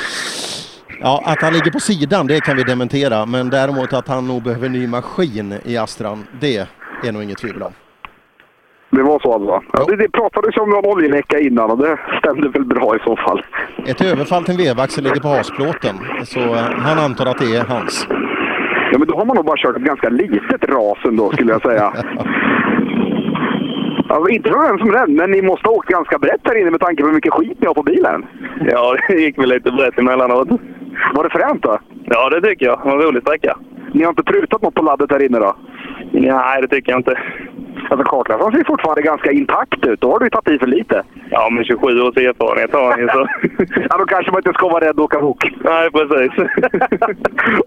Ja, 1.02 1.22
att 1.26 1.42
han 1.42 1.52
ligger 1.52 1.70
på 1.70 1.80
sidan 1.80 2.26
det 2.26 2.40
kan 2.40 2.56
vi 2.56 2.62
dementera, 2.62 3.26
men 3.26 3.50
däremot 3.50 3.92
att 3.92 4.08
han 4.08 4.26
nog 4.26 4.42
behöver 4.42 4.68
ny 4.68 4.86
maskin 4.86 5.54
i 5.64 5.76
Astran, 5.76 6.26
det 6.40 6.68
är 7.04 7.12
nog 7.12 7.22
inget 7.22 7.38
tvivel 7.38 7.62
om. 7.62 7.72
Det 8.90 9.02
var 9.02 9.18
så 9.20 9.32
alltså? 9.34 9.62
Ja, 9.72 9.84
det, 9.88 9.96
det 9.96 10.08
pratades 10.12 10.56
om 10.56 10.70
någon 10.70 10.84
oljeläcka 10.84 11.38
innan 11.38 11.70
och 11.70 11.78
det 11.78 11.98
stämde 12.18 12.48
väl 12.48 12.64
bra 12.64 12.96
i 12.96 12.98
så 13.04 13.16
fall. 13.16 13.42
Ett 13.86 14.00
överfall 14.00 14.44
till 14.44 14.54
en 14.54 14.60
vevaxel 14.66 15.04
ligger 15.04 15.20
på 15.20 15.28
hasplåten, 15.28 15.96
så 16.24 16.40
eh, 16.40 16.70
han 16.86 16.98
antar 16.98 17.26
att 17.26 17.38
det 17.38 17.56
är 17.56 17.64
hans. 17.64 18.06
Ja, 18.92 18.98
men 18.98 19.08
då 19.08 19.16
har 19.16 19.24
man 19.24 19.36
nog 19.36 19.44
bara 19.44 19.56
kört 19.56 19.76
ett 19.76 19.82
ganska 19.82 20.08
litet 20.08 20.64
ras 20.68 20.98
ändå 21.04 21.30
skulle 21.32 21.52
jag 21.52 21.62
säga. 21.62 21.92
Ja, 24.12 24.28
inte 24.30 24.50
för 24.50 24.68
vem 24.68 24.78
som 24.78 24.90
den, 24.90 25.14
men 25.14 25.30
ni 25.30 25.42
måste 25.42 25.68
ha 25.68 25.74
åkt 25.74 25.88
ganska 25.88 26.18
brett 26.18 26.40
här 26.44 26.60
inne 26.60 26.70
med 26.70 26.80
tanke 26.80 27.02
på 27.02 27.06
hur 27.08 27.14
mycket 27.14 27.32
skit 27.32 27.56
ni 27.60 27.66
har 27.66 27.74
på 27.74 27.82
bilen. 27.82 28.26
Ja, 28.70 28.96
det 29.08 29.14
gick 29.14 29.38
väl 29.38 29.48
lite 29.48 29.70
brett 29.70 29.98
emellanåt. 29.98 30.48
Var 31.14 31.24
det 31.24 31.30
fränt 31.30 31.62
då? 31.62 31.78
Ja, 32.04 32.30
det 32.30 32.40
tycker 32.40 32.66
jag. 32.66 32.78
Det 32.78 32.84
var 32.84 32.92
en 32.92 33.02
rolig 33.02 33.22
sträcka. 33.22 33.56
Ni 33.94 34.02
har 34.02 34.10
inte 34.10 34.22
prutat 34.22 34.62
något 34.62 34.74
på 34.74 34.82
laddet 34.82 35.10
här 35.12 35.22
inne 35.22 35.38
då? 35.38 35.56
Nej, 36.12 36.62
det 36.62 36.68
tycker 36.68 36.92
jag 36.92 36.98
inte. 36.98 37.18
Alltså 37.90 38.04
kartläsaren 38.04 38.52
ser 38.52 38.64
fortfarande 38.64 39.02
ganska 39.02 39.32
intakt 39.32 39.86
ut. 39.86 40.00
Då 40.00 40.10
har 40.12 40.18
du 40.18 40.26
ju 40.26 40.30
tagit 40.30 40.48
i 40.48 40.58
för 40.58 40.66
lite. 40.66 41.02
Ja, 41.30 41.50
men 41.50 41.64
27 41.64 42.00
års 42.00 42.16
erfarenhet 42.16 42.72
har 42.72 42.90
han 42.90 43.00
ju 43.00 43.08
så. 43.08 43.28
ja, 43.90 43.98
då 43.98 44.04
kanske 44.06 44.32
man 44.32 44.38
inte 44.38 44.52
ska 44.52 44.68
vara 44.68 44.84
rädd 44.84 44.90
att 44.90 44.98
åka 44.98 45.20
bok. 45.20 45.44
Nej, 45.64 45.90
precis. 45.90 46.32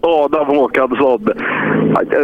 Adam 0.02 0.46
Håkansson. 0.46 1.28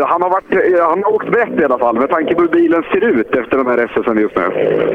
Han 0.09 0.22
har, 0.22 0.31
varit, 0.31 0.81
han 0.81 1.02
har 1.02 1.14
åkt 1.14 1.28
brett 1.31 1.60
i 1.60 1.64
alla 1.64 1.78
fall, 1.78 1.98
med 1.98 2.10
tanke 2.10 2.35
på 2.35 2.40
hur 2.40 2.48
bilen 2.48 2.82
ser 2.93 3.05
ut 3.05 3.36
efter 3.36 3.56
den 3.56 3.66
här 3.66 3.89
SSen 3.89 4.18
just 4.18 4.36
nu. 4.36 4.47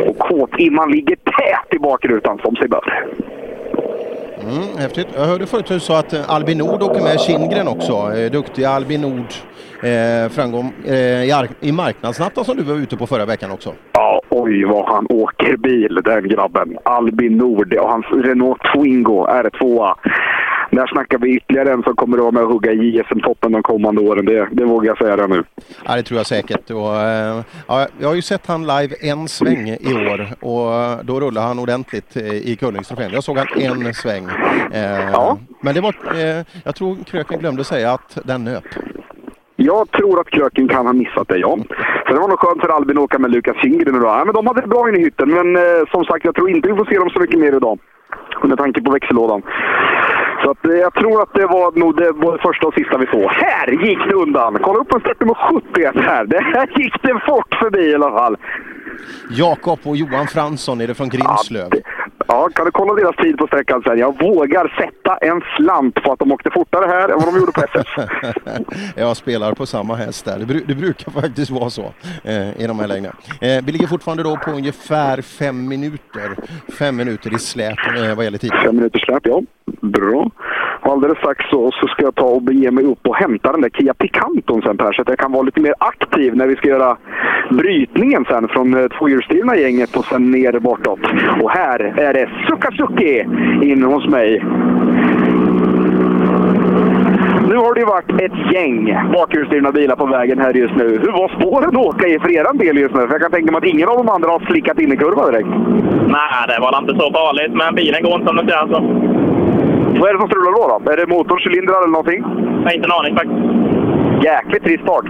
Och 0.07 0.17
K-timman 0.17 0.91
ligger 0.91 1.15
tät 1.15 1.75
i 1.75 1.79
bakrutan, 1.79 2.39
som 2.43 2.55
sig 2.55 2.67
bör. 2.67 3.05
Mm, 4.41 4.77
häftigt. 4.77 5.07
Jag 5.15 5.25
hörde 5.25 5.45
förut 5.47 5.65
du 5.67 5.79
sa 5.79 5.99
att 5.99 6.29
Albin 6.29 6.57
Nord 6.57 6.83
åker 6.83 7.01
med 7.01 7.19
Kindgren 7.19 7.67
också. 7.67 7.93
Eh, 7.93 8.31
Duktiga 8.31 8.69
Albin 8.69 9.01
Nord. 9.01 9.33
Eh, 9.85 10.29
framgång 10.29 10.73
eh, 10.85 11.23
i, 11.23 11.31
ar- 11.31 11.49
i 11.59 11.71
marknadsnatten 11.71 12.45
som 12.45 12.57
du 12.57 12.63
var 12.63 12.75
ute 12.75 12.97
på 12.97 13.07
förra 13.07 13.25
veckan 13.25 13.51
också. 13.51 13.73
Ja, 13.91 14.21
oj 14.29 14.63
vad 14.65 14.85
han 14.89 15.05
åker 15.09 15.57
bil 15.57 15.99
den 16.05 16.27
grabben. 16.29 16.77
Albin 16.85 17.37
Nord 17.37 17.73
och 17.73 17.89
hans 17.89 18.05
Renault 18.25 18.61
Twingo 18.73 19.27
R2. 19.27 19.93
Där 20.71 20.87
snackar 20.87 21.17
vi 21.17 21.35
ytterligare 21.35 21.71
en 21.73 21.83
som 21.83 21.95
kommer 21.95 22.17
att 22.17 22.21
vara 22.23 22.31
med 22.31 22.43
och 22.43 22.49
hugga 22.49 22.71
i 22.71 22.75
JSM-toppen 22.97 23.51
de 23.51 23.63
kommande 23.63 24.01
åren. 24.01 24.25
Det, 24.25 24.47
det 24.51 24.65
vågar 24.65 24.87
jag 24.87 24.97
säga 24.97 25.15
det 25.15 25.27
nu. 25.27 25.43
Ja, 25.85 25.95
det 25.95 26.03
tror 26.03 26.17
jag 26.19 26.25
säkert. 26.27 26.69
Och, 26.71 26.95
eh, 26.95 27.41
ja, 27.67 27.87
jag 27.99 28.07
har 28.07 28.15
ju 28.15 28.21
sett 28.21 28.45
han 28.47 28.61
live 28.61 28.95
en 29.01 29.27
sväng 29.27 29.69
i 29.69 29.93
år 29.93 30.27
och 30.39 31.05
då 31.05 31.19
rullade 31.19 31.47
han 31.47 31.59
ordentligt 31.59 32.15
eh, 32.17 32.33
i 32.33 32.55
Kullingstrofén. 32.59 33.11
Jag 33.13 33.23
såg 33.23 33.37
han 33.37 33.47
en 33.85 33.93
sväng. 33.93 34.25
Eh, 34.73 35.35
Men 35.61 35.75
det 35.75 35.81
var, 35.81 35.95
jag 36.63 36.75
tror 36.75 36.97
Kröken 37.03 37.39
glömde 37.39 37.63
säga 37.63 37.91
att 37.91 38.17
den 38.23 38.43
nöp. 38.43 38.63
Jag 39.55 39.91
tror 39.91 40.19
att 40.19 40.29
Kröken 40.29 40.67
kan 40.67 40.85
ha 40.85 40.93
missat 40.93 41.27
det, 41.27 41.37
ja. 41.37 41.57
Så 42.07 42.13
det 42.13 42.19
var 42.19 42.27
nog 42.27 42.39
skönt 42.39 42.61
för 42.61 42.69
Albin 42.69 42.97
att 42.97 43.03
åka 43.03 43.19
med 43.19 43.31
Lukas 43.31 43.57
Kindgren 43.57 43.95
idag. 43.95 44.19
Ja, 44.19 44.25
men 44.25 44.33
de 44.33 44.47
hade 44.47 44.61
det 44.61 44.67
bra 44.67 44.89
inne 44.89 44.97
i 44.97 45.03
hytten, 45.03 45.29
men 45.29 45.55
eh, 45.55 45.61
som 45.91 46.05
sagt, 46.05 46.25
jag 46.25 46.35
tror 46.35 46.49
inte 46.49 46.69
vi 46.69 46.75
får 46.77 46.85
se 46.85 46.97
dem 46.97 47.09
så 47.09 47.19
mycket 47.19 47.39
mer 47.39 47.55
idag. 47.55 47.79
Med 48.43 48.57
tanke 48.57 48.81
på 48.81 48.91
växellådan. 48.91 49.41
Så 50.43 50.51
att, 50.51 50.65
eh, 50.65 50.71
jag 50.71 50.93
tror 50.93 51.21
att 51.21 51.33
det 51.33 51.45
var 51.45 51.79
nog 51.79 51.97
det 51.97 52.13
både 52.13 52.37
första 52.37 52.67
och 52.67 52.73
sista 52.73 52.97
vi 52.97 53.05
såg. 53.05 53.31
Här 53.31 53.67
gick 53.67 53.99
det 54.09 54.15
undan! 54.15 54.57
Kolla 54.61 54.79
upp 54.79 54.89
på 54.89 54.99
startnummer 54.99 55.37
71 55.73 55.95
här. 55.95 56.25
Det 56.25 56.39
här 56.43 56.69
gick 56.79 57.01
det 57.01 57.19
fort 57.27 57.55
förbi 57.59 57.79
i 57.91 57.95
alla 57.95 58.11
fall. 58.11 58.37
Jakob 59.29 59.79
och 59.83 59.97
Johan 59.97 60.27
Fransson 60.27 60.81
är 60.81 60.87
det 60.87 60.93
från 60.93 61.09
Grimslöv. 61.09 61.69
Ja, 61.71 61.77
kan 62.27 62.65
du 62.65 62.71
kolla 62.71 62.93
deras 62.93 63.15
tid 63.15 63.37
på 63.37 63.47
sträckan 63.47 63.81
sen? 63.83 63.97
Jag 63.99 64.19
vågar 64.23 64.73
sätta 64.81 65.17
en 65.17 65.41
slant 65.57 65.95
på 66.03 66.11
att 66.11 66.19
de 66.19 66.31
åkte 66.31 66.49
fortare 66.53 66.85
här 66.85 67.09
än 67.09 67.15
vad 67.19 67.33
de 67.33 67.39
gjorde 67.39 67.51
på 67.51 67.61
SS. 67.61 67.87
jag 68.95 69.17
spelar 69.17 69.53
på 69.53 69.65
samma 69.65 69.95
häst 69.95 70.25
där. 70.25 70.39
Det, 70.39 70.45
bru- 70.45 70.63
det 70.67 70.75
brukar 70.75 71.11
faktiskt 71.11 71.51
vara 71.51 71.69
så 71.69 71.93
eh, 72.23 72.61
i 72.61 72.67
de 72.67 72.79
här 72.79 72.87
lägena. 72.87 73.15
Eh, 73.41 73.63
vi 73.65 73.71
ligger 73.71 73.87
fortfarande 73.87 74.23
då 74.23 74.37
på 74.37 74.51
ungefär 74.51 75.21
fem 75.21 75.67
minuter. 75.67 76.35
Fem 76.79 76.95
minuter 76.95 77.35
i 77.35 77.39
släp 77.39 77.77
eh, 77.97 78.15
vad 78.15 78.25
gäller 78.25 78.37
tid. 78.37 78.51
Fem 78.65 78.75
minuter 78.75 78.99
släp, 78.99 79.27
ja. 79.27 79.41
Bra. 79.81 80.29
Och 80.85 80.91
alldeles 80.91 81.17
strax 81.17 81.45
så, 81.49 81.71
så 81.71 81.87
ska 81.87 82.03
jag 82.03 82.15
ta 82.15 82.25
och 82.25 82.41
bege 82.41 82.71
mig 82.71 82.85
upp 82.85 83.07
och 83.07 83.15
hämta 83.15 83.51
den 83.51 83.61
där 83.61 83.69
Kia 83.69 83.93
Picanton 83.93 84.61
sen 84.61 84.77
Per, 84.77 84.91
så 84.93 85.01
att 85.01 85.09
jag 85.09 85.19
kan 85.19 85.31
vara 85.31 85.43
lite 85.43 85.59
mer 85.59 85.73
aktiv 85.77 86.35
när 86.35 86.47
vi 86.47 86.55
ska 86.55 86.67
göra 86.67 86.97
brytningen 87.49 88.25
sen 88.29 88.47
från 88.47 88.73
eh, 88.73 88.87
tvåhjulsdrivna 88.87 89.55
gänget 89.55 89.97
och 89.97 90.05
sen 90.05 90.31
ner 90.31 90.59
bortåt. 90.59 90.99
Och 91.41 91.51
här 91.51 91.79
är 91.79 92.13
det 92.13 92.29
Sukasuki 92.47 93.25
inne 93.61 93.85
hos 93.85 94.07
mig. 94.07 94.43
Nu 97.49 97.55
har 97.55 97.73
det 97.73 97.79
ju 97.79 97.85
varit 97.85 98.21
ett 98.21 98.53
gäng 98.53 98.97
bakhjulsdrivna 99.13 99.71
bilar 99.71 99.95
på 99.95 100.05
vägen 100.05 100.39
här 100.39 100.53
just 100.53 100.75
nu. 100.75 100.99
Hur 101.03 101.11
var 101.11 101.39
spåren 101.39 101.69
att 101.69 101.85
åka 101.85 102.07
i 102.07 102.19
för 102.19 102.31
eran 102.31 102.57
del 102.57 102.77
just 102.77 102.95
nu? 102.95 103.01
För 103.01 103.13
jag 103.13 103.21
kan 103.21 103.31
tänka 103.31 103.51
mig 103.51 103.57
att 103.57 103.73
ingen 103.73 103.89
av 103.89 103.97
de 103.97 104.09
andra 104.09 104.29
har 104.29 104.39
slickat 104.39 104.79
in 104.79 104.91
i 104.91 104.97
kurvan 104.97 105.31
direkt. 105.31 105.49
Nej, 106.07 106.47
det 106.47 106.59
var 106.61 106.79
inte 106.81 106.93
så 106.99 107.11
farligt, 107.11 107.53
men 107.53 107.75
bilen 107.75 108.03
går 108.03 108.15
inte 108.15 108.27
som 108.27 108.35
den 108.35 108.47
ska. 108.47 109.14
Vad 109.99 110.09
är 110.09 110.13
det 110.13 110.19
som 110.19 110.29
strular 110.29 110.51
då? 110.51 110.79
då? 110.85 110.91
Är 110.91 110.97
det 110.97 111.07
motorn, 111.07 111.39
cylindrar 111.45 111.77
eller 111.77 111.91
någonting? 111.97 112.21
Jag 112.61 112.69
har 112.69 112.75
inte 112.75 112.87
en 112.87 112.99
aning 112.99 113.15
faktiskt. 113.15 113.41
Jäkligt 114.23 114.63
trist 114.63 114.83
start. 114.83 115.05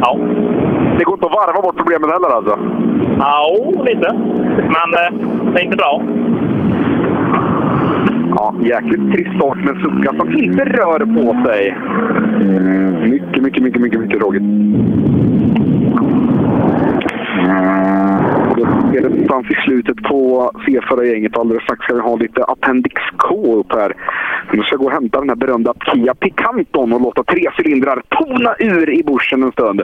Ja. 0.00 0.18
Det 0.98 1.04
går 1.04 1.14
inte 1.14 1.26
att 1.26 1.32
varva 1.32 1.62
bort 1.62 1.76
problemet 1.76 2.10
heller 2.10 2.30
alltså? 2.36 2.58
Ja, 3.18 3.56
lite. 3.86 4.12
Men 4.56 4.88
eh, 5.00 5.10
det 5.52 5.60
är 5.60 5.64
inte 5.64 5.76
bra. 5.76 6.02
Ja, 8.36 8.54
jäkligt 8.62 9.12
trist 9.12 9.36
start 9.36 9.56
med 9.56 9.68
en 9.68 9.82
Succa 9.82 10.14
som 10.16 10.38
inte 10.38 10.64
rör 10.64 10.98
på 10.98 11.48
sig. 11.48 11.76
Mycket, 13.10 13.42
mycket, 13.42 13.62
mycket, 13.62 13.82
mycket, 13.82 14.00
mycket 14.00 14.20
tråkigt. 14.20 14.42
Det 18.92 19.00
någonstans 19.00 19.50
i 19.50 19.54
slutet 19.54 20.02
på 20.02 20.50
C4-gänget. 20.54 21.38
Alldeles 21.38 21.62
strax 21.62 21.84
ska 21.84 21.94
vi 21.94 22.00
ha 22.00 22.16
lite 22.16 22.44
Appendix 22.44 23.02
K 23.16 23.54
upp 23.56 23.72
här. 23.72 23.96
Nu 24.52 24.62
ska 24.62 24.72
jag 24.74 24.80
gå 24.80 24.86
och 24.86 24.92
hämta 24.92 25.20
den 25.20 25.28
här 25.28 25.36
berömda 25.36 25.74
Kia 25.92 26.14
Picanton 26.14 26.92
och 26.92 27.00
låta 27.00 27.24
tre 27.24 27.50
cylindrar 27.58 28.02
tona 28.08 28.54
ur 28.58 28.90
i 28.90 29.02
bushen 29.02 29.42
en 29.42 29.52
stund. 29.52 29.82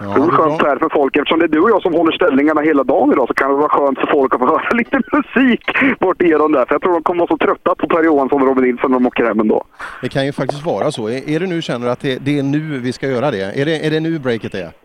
det 0.00 0.04
är 0.04 0.30
skönt 0.30 0.62
här 0.62 0.76
för 0.76 0.88
folk, 0.88 1.16
eftersom 1.16 1.38
det 1.38 1.44
är 1.44 1.48
du 1.48 1.60
och 1.60 1.70
jag 1.70 1.82
som 1.82 1.94
håller 1.94 2.12
ställningarna 2.12 2.60
hela 2.60 2.84
dagen 2.84 3.12
idag 3.12 3.28
så 3.28 3.34
kan 3.34 3.50
det 3.50 3.56
vara 3.56 3.68
skönt 3.68 3.98
för 3.98 4.06
folk 4.06 4.34
att 4.34 4.40
få 4.40 4.46
höra 4.54 4.68
lite 4.70 5.00
musik 5.12 5.64
bort 6.00 6.22
igenom 6.22 6.52
där. 6.52 6.64
För 6.64 6.74
jag 6.74 6.82
tror 6.82 6.92
de 6.92 7.02
kommer 7.02 7.18
vara 7.18 7.28
så 7.28 7.38
trötta 7.38 7.74
på 7.74 7.88
Per 7.88 8.02
Johansson 8.02 8.42
och 8.42 8.48
Robin 8.48 8.64
Nilsson 8.64 8.90
när 8.90 8.98
de 8.98 9.06
åker 9.06 9.24
hem 9.24 9.40
ändå. 9.40 9.64
Det 10.02 10.08
kan 10.08 10.26
ju 10.26 10.32
faktiskt 10.32 10.66
vara 10.66 10.90
så. 10.90 11.08
Är, 11.08 11.28
är 11.28 11.40
det 11.40 11.46
nu 11.46 11.62
känner 11.62 11.86
att 11.88 12.00
det, 12.00 12.18
det 12.24 12.38
är 12.38 12.42
nu 12.42 12.78
vi 12.78 12.92
ska 12.92 13.08
göra 13.08 13.30
det? 13.30 13.60
Är 13.60 13.64
det, 13.64 13.86
är 13.86 13.90
det 13.90 14.00
nu 14.00 14.18
breaket 14.18 14.54
är? 14.54 14.83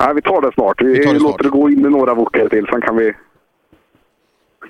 Nej, 0.00 0.14
vi 0.14 0.22
tar 0.22 0.40
det 0.40 0.52
snart. 0.54 0.82
Vi, 0.82 0.92
Vi 0.92 1.12
det 1.12 1.18
låter 1.18 1.44
det 1.44 1.50
gå 1.50 1.70
in 1.70 1.82
några 1.82 2.14
wokar 2.14 2.48
till, 2.48 2.66
sen 2.66 2.80
kan 2.80 2.96
vi, 2.96 3.12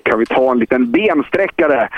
kan 0.03 0.19
vi 0.19 0.25
ta 0.25 0.51
en 0.51 0.59
liten 0.59 0.91
bensträckare. 0.91 1.89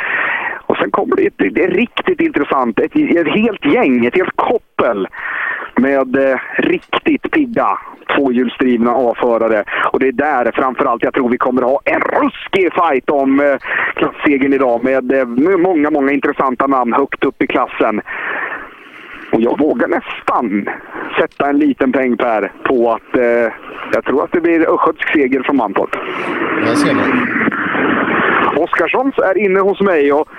Och 0.67 0.77
sen 0.77 0.91
kommer 0.91 1.15
det, 1.15 1.27
ett, 1.27 1.37
det 1.37 1.63
är 1.63 1.71
riktigt 1.71 2.21
intressant. 2.21 2.79
Ett, 2.79 2.95
ett 2.95 3.27
helt 3.27 3.65
gäng, 3.65 4.05
ett 4.05 4.15
helt 4.15 4.35
koppel 4.35 5.07
med 5.75 6.15
eh, 6.15 6.39
riktigt 6.57 7.31
pigga 7.31 7.77
tvåhjulsdrivna 8.15 8.91
avförare. 8.91 9.63
Och 9.91 9.99
det 9.99 10.07
är 10.07 10.11
där 10.11 10.51
framförallt 10.51 11.03
jag 11.03 11.13
tror 11.13 11.29
vi 11.29 11.37
kommer 11.37 11.61
ha 11.61 11.79
en 11.85 12.01
ruskig 12.01 12.73
fight 12.73 13.09
om 13.09 13.39
eh, 13.39 13.55
klassegern 13.95 14.53
idag 14.53 14.83
med, 14.83 15.11
eh, 15.11 15.25
med 15.25 15.59
många, 15.59 15.91
många 15.91 16.11
intressanta 16.11 16.67
namn 16.67 16.93
högt 16.93 17.23
upp 17.23 17.41
i 17.41 17.47
klassen. 17.47 18.01
Och 19.31 19.41
jag 19.41 19.59
vågar 19.59 19.87
nästan 19.87 20.69
sätta 21.19 21.49
en 21.49 21.57
liten 21.57 21.91
peng 21.91 22.17
Per 22.17 22.51
på 22.63 22.91
att 22.91 23.17
eh, 23.17 23.53
jag 23.93 24.05
tror 24.05 24.23
att 24.23 24.31
det 24.31 24.41
blir 24.41 24.73
östgötsk 24.73 25.13
seger 25.13 25.43
från 25.43 25.57
Mantorp. 25.57 25.91
Där 26.65 26.75
ser 26.75 26.93
man. 26.93 27.27
Oskarssons 28.57 29.17
är 29.17 29.37
inne 29.37 29.59
hos 29.59 29.81
mig 29.81 30.13
och 30.13 30.29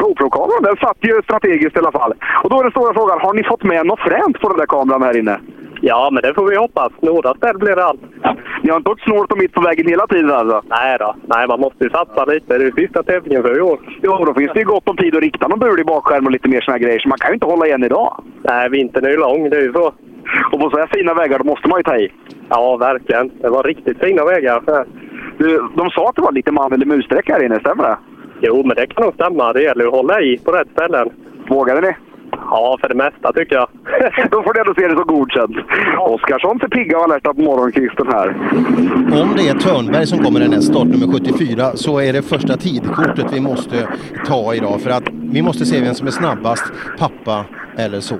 GoPro-kameran 0.00 0.62
den 0.62 0.76
satt 0.76 0.98
ju 1.00 1.22
strategiskt 1.22 1.76
i 1.76 1.78
alla 1.78 1.92
fall. 1.92 2.12
Och 2.42 2.50
då 2.50 2.58
är 2.58 2.62
den 2.62 2.70
stora 2.70 2.94
frågan, 2.94 3.20
har 3.20 3.34
ni 3.34 3.44
fått 3.44 3.62
med 3.62 3.86
något 3.86 4.00
fränt 4.00 4.40
på 4.40 4.48
den 4.48 4.58
där 4.58 4.66
kameran 4.66 5.02
här 5.02 5.16
inne? 5.16 5.40
Ja, 5.82 6.08
men 6.12 6.22
det 6.22 6.34
får 6.34 6.48
vi 6.50 6.56
hoppas. 6.56 6.92
Några 7.00 7.34
ställ 7.34 7.58
blir 7.58 7.76
det 7.76 7.84
allt. 7.84 8.00
Ni 8.02 8.70
Ni 8.70 8.70
har 8.70 8.76
inte 8.76 8.90
åkt 8.90 9.04
snålt 9.04 9.32
och 9.32 9.38
mitt 9.38 9.52
på 9.52 9.60
vägen 9.60 9.86
hela 9.88 10.06
tiden 10.06 10.30
alltså? 10.30 10.62
Nej 10.68 10.96
då. 10.98 11.14
Nej, 11.26 11.48
man 11.48 11.60
måste 11.60 11.84
ju 11.84 11.90
satsa 11.90 12.24
lite. 12.24 12.58
Det 12.58 12.66
är 12.66 12.72
sista 12.72 13.02
tävlingen 13.02 13.42
för 13.42 13.58
i 13.58 13.60
år. 13.60 13.78
Jo, 14.02 14.24
då 14.24 14.34
finns 14.34 14.52
det 14.52 14.58
ju 14.58 14.64
gott 14.64 14.88
om 14.88 14.96
tid 14.96 15.16
att 15.16 15.22
rikta 15.22 15.48
någon 15.48 15.58
bulig 15.58 15.86
bakskärm 15.86 16.26
och 16.26 16.32
lite 16.32 16.48
mer 16.48 16.60
såna 16.60 16.76
här 16.76 16.84
grejer. 16.84 16.98
Så 16.98 17.08
man 17.08 17.18
kan 17.18 17.30
ju 17.30 17.34
inte 17.34 17.46
hålla 17.46 17.66
igen 17.66 17.84
idag. 17.84 18.24
Nej, 18.42 18.68
vintern 18.68 19.04
är 19.04 19.10
ju 19.10 19.16
lång. 19.16 19.50
Det 19.50 19.56
är 19.56 19.62
ju 19.62 19.72
så. 19.72 19.92
Och 20.52 20.60
på 20.60 20.70
så 20.70 20.78
här 20.78 20.86
fina 20.86 21.14
vägar, 21.14 21.38
då 21.38 21.44
måste 21.44 21.68
man 21.68 21.78
ju 21.78 21.82
ta 21.82 21.96
i. 21.96 22.12
Ja, 22.48 22.76
verkligen. 22.76 23.30
Det 23.40 23.48
var 23.48 23.62
riktigt 23.62 23.98
fina 23.98 24.24
vägar. 24.24 24.62
Du, 25.38 25.68
de 25.76 25.90
sa 25.90 26.08
att 26.08 26.16
det 26.16 26.22
var 26.22 26.32
lite 26.32 26.52
man 26.52 26.72
eller 26.72 26.86
mussträcka 26.86 27.32
här 27.32 27.44
inne, 27.44 27.60
stämmer 27.60 27.84
det? 27.84 27.96
Jo, 28.40 28.62
men 28.66 28.76
det 28.76 28.86
kan 28.86 29.04
nog 29.04 29.14
stämma. 29.14 29.52
Det 29.52 29.62
gäller 29.62 29.86
att 29.86 29.92
hålla 29.92 30.20
i 30.20 30.38
på 30.38 30.52
rätt 30.52 30.68
ställen. 30.72 31.08
Vågade 31.48 31.80
ni? 31.80 31.92
Ja, 32.32 32.78
för 32.80 32.88
det 32.88 32.94
mesta 32.94 33.32
tycker 33.32 33.56
jag. 33.56 33.68
Då 34.30 34.42
får 34.42 34.54
ni 34.54 34.60
ändå 34.60 34.74
se 34.74 34.88
det 34.88 34.94
som 34.94 35.06
godkänt. 35.06 35.56
Oskarsson 35.98 36.58
ser 36.58 36.68
pigga 36.68 36.98
och 36.98 37.04
alerta 37.04 37.34
på 37.34 37.40
morgonkvisten 37.40 38.06
här. 38.06 38.28
Om 39.22 39.34
det 39.36 39.48
är 39.48 39.54
Törnberg 39.54 40.06
som 40.06 40.18
kommer 40.18 40.40
härnäst, 40.40 40.68
startnummer 40.68 41.06
74, 41.06 41.70
så 41.74 42.00
är 42.00 42.12
det 42.12 42.22
första 42.22 42.56
tidkortet 42.56 43.26
vi 43.32 43.40
måste 43.40 43.88
ta 44.26 44.54
idag. 44.54 44.80
För 44.80 44.90
att 44.90 45.08
vi 45.32 45.42
måste 45.42 45.64
se 45.64 45.80
vem 45.80 45.94
som 45.94 46.06
är 46.06 46.10
snabbast, 46.10 46.72
pappa 46.98 47.44
eller 47.76 48.00
son. 48.00 48.18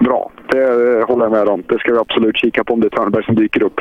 Bra, 0.00 0.30
det 0.50 0.62
eh, 0.62 1.06
håller 1.08 1.24
jag 1.24 1.32
med 1.32 1.48
om. 1.48 1.62
Det 1.68 1.78
ska 1.78 1.92
vi 1.92 1.98
absolut 1.98 2.36
kika 2.36 2.64
på 2.64 2.74
om 2.74 2.80
det 2.80 2.86
är 2.86 2.96
Törnberg 2.96 3.24
som 3.24 3.34
dyker 3.34 3.62
upp. 3.62 3.80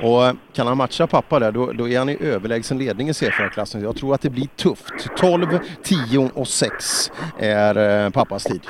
Och 0.00 0.26
eh, 0.26 0.34
kan 0.52 0.66
han 0.66 0.76
matcha 0.76 1.06
pappa 1.06 1.38
där, 1.38 1.52
då, 1.52 1.72
då 1.72 1.88
är 1.88 1.98
han 1.98 2.08
i 2.08 2.16
överlägsen 2.20 2.78
ledning 2.78 3.08
i 3.08 3.12
C4-klassen. 3.12 3.82
Jag 3.82 3.96
tror 3.96 4.14
att 4.14 4.20
det 4.20 4.30
blir 4.30 4.46
tufft. 4.56 4.92
12, 5.16 5.58
10 5.82 6.30
och 6.34 6.48
6 6.48 7.12
är 7.38 8.04
eh, 8.04 8.10
pappas 8.10 8.44
tid. 8.44 8.60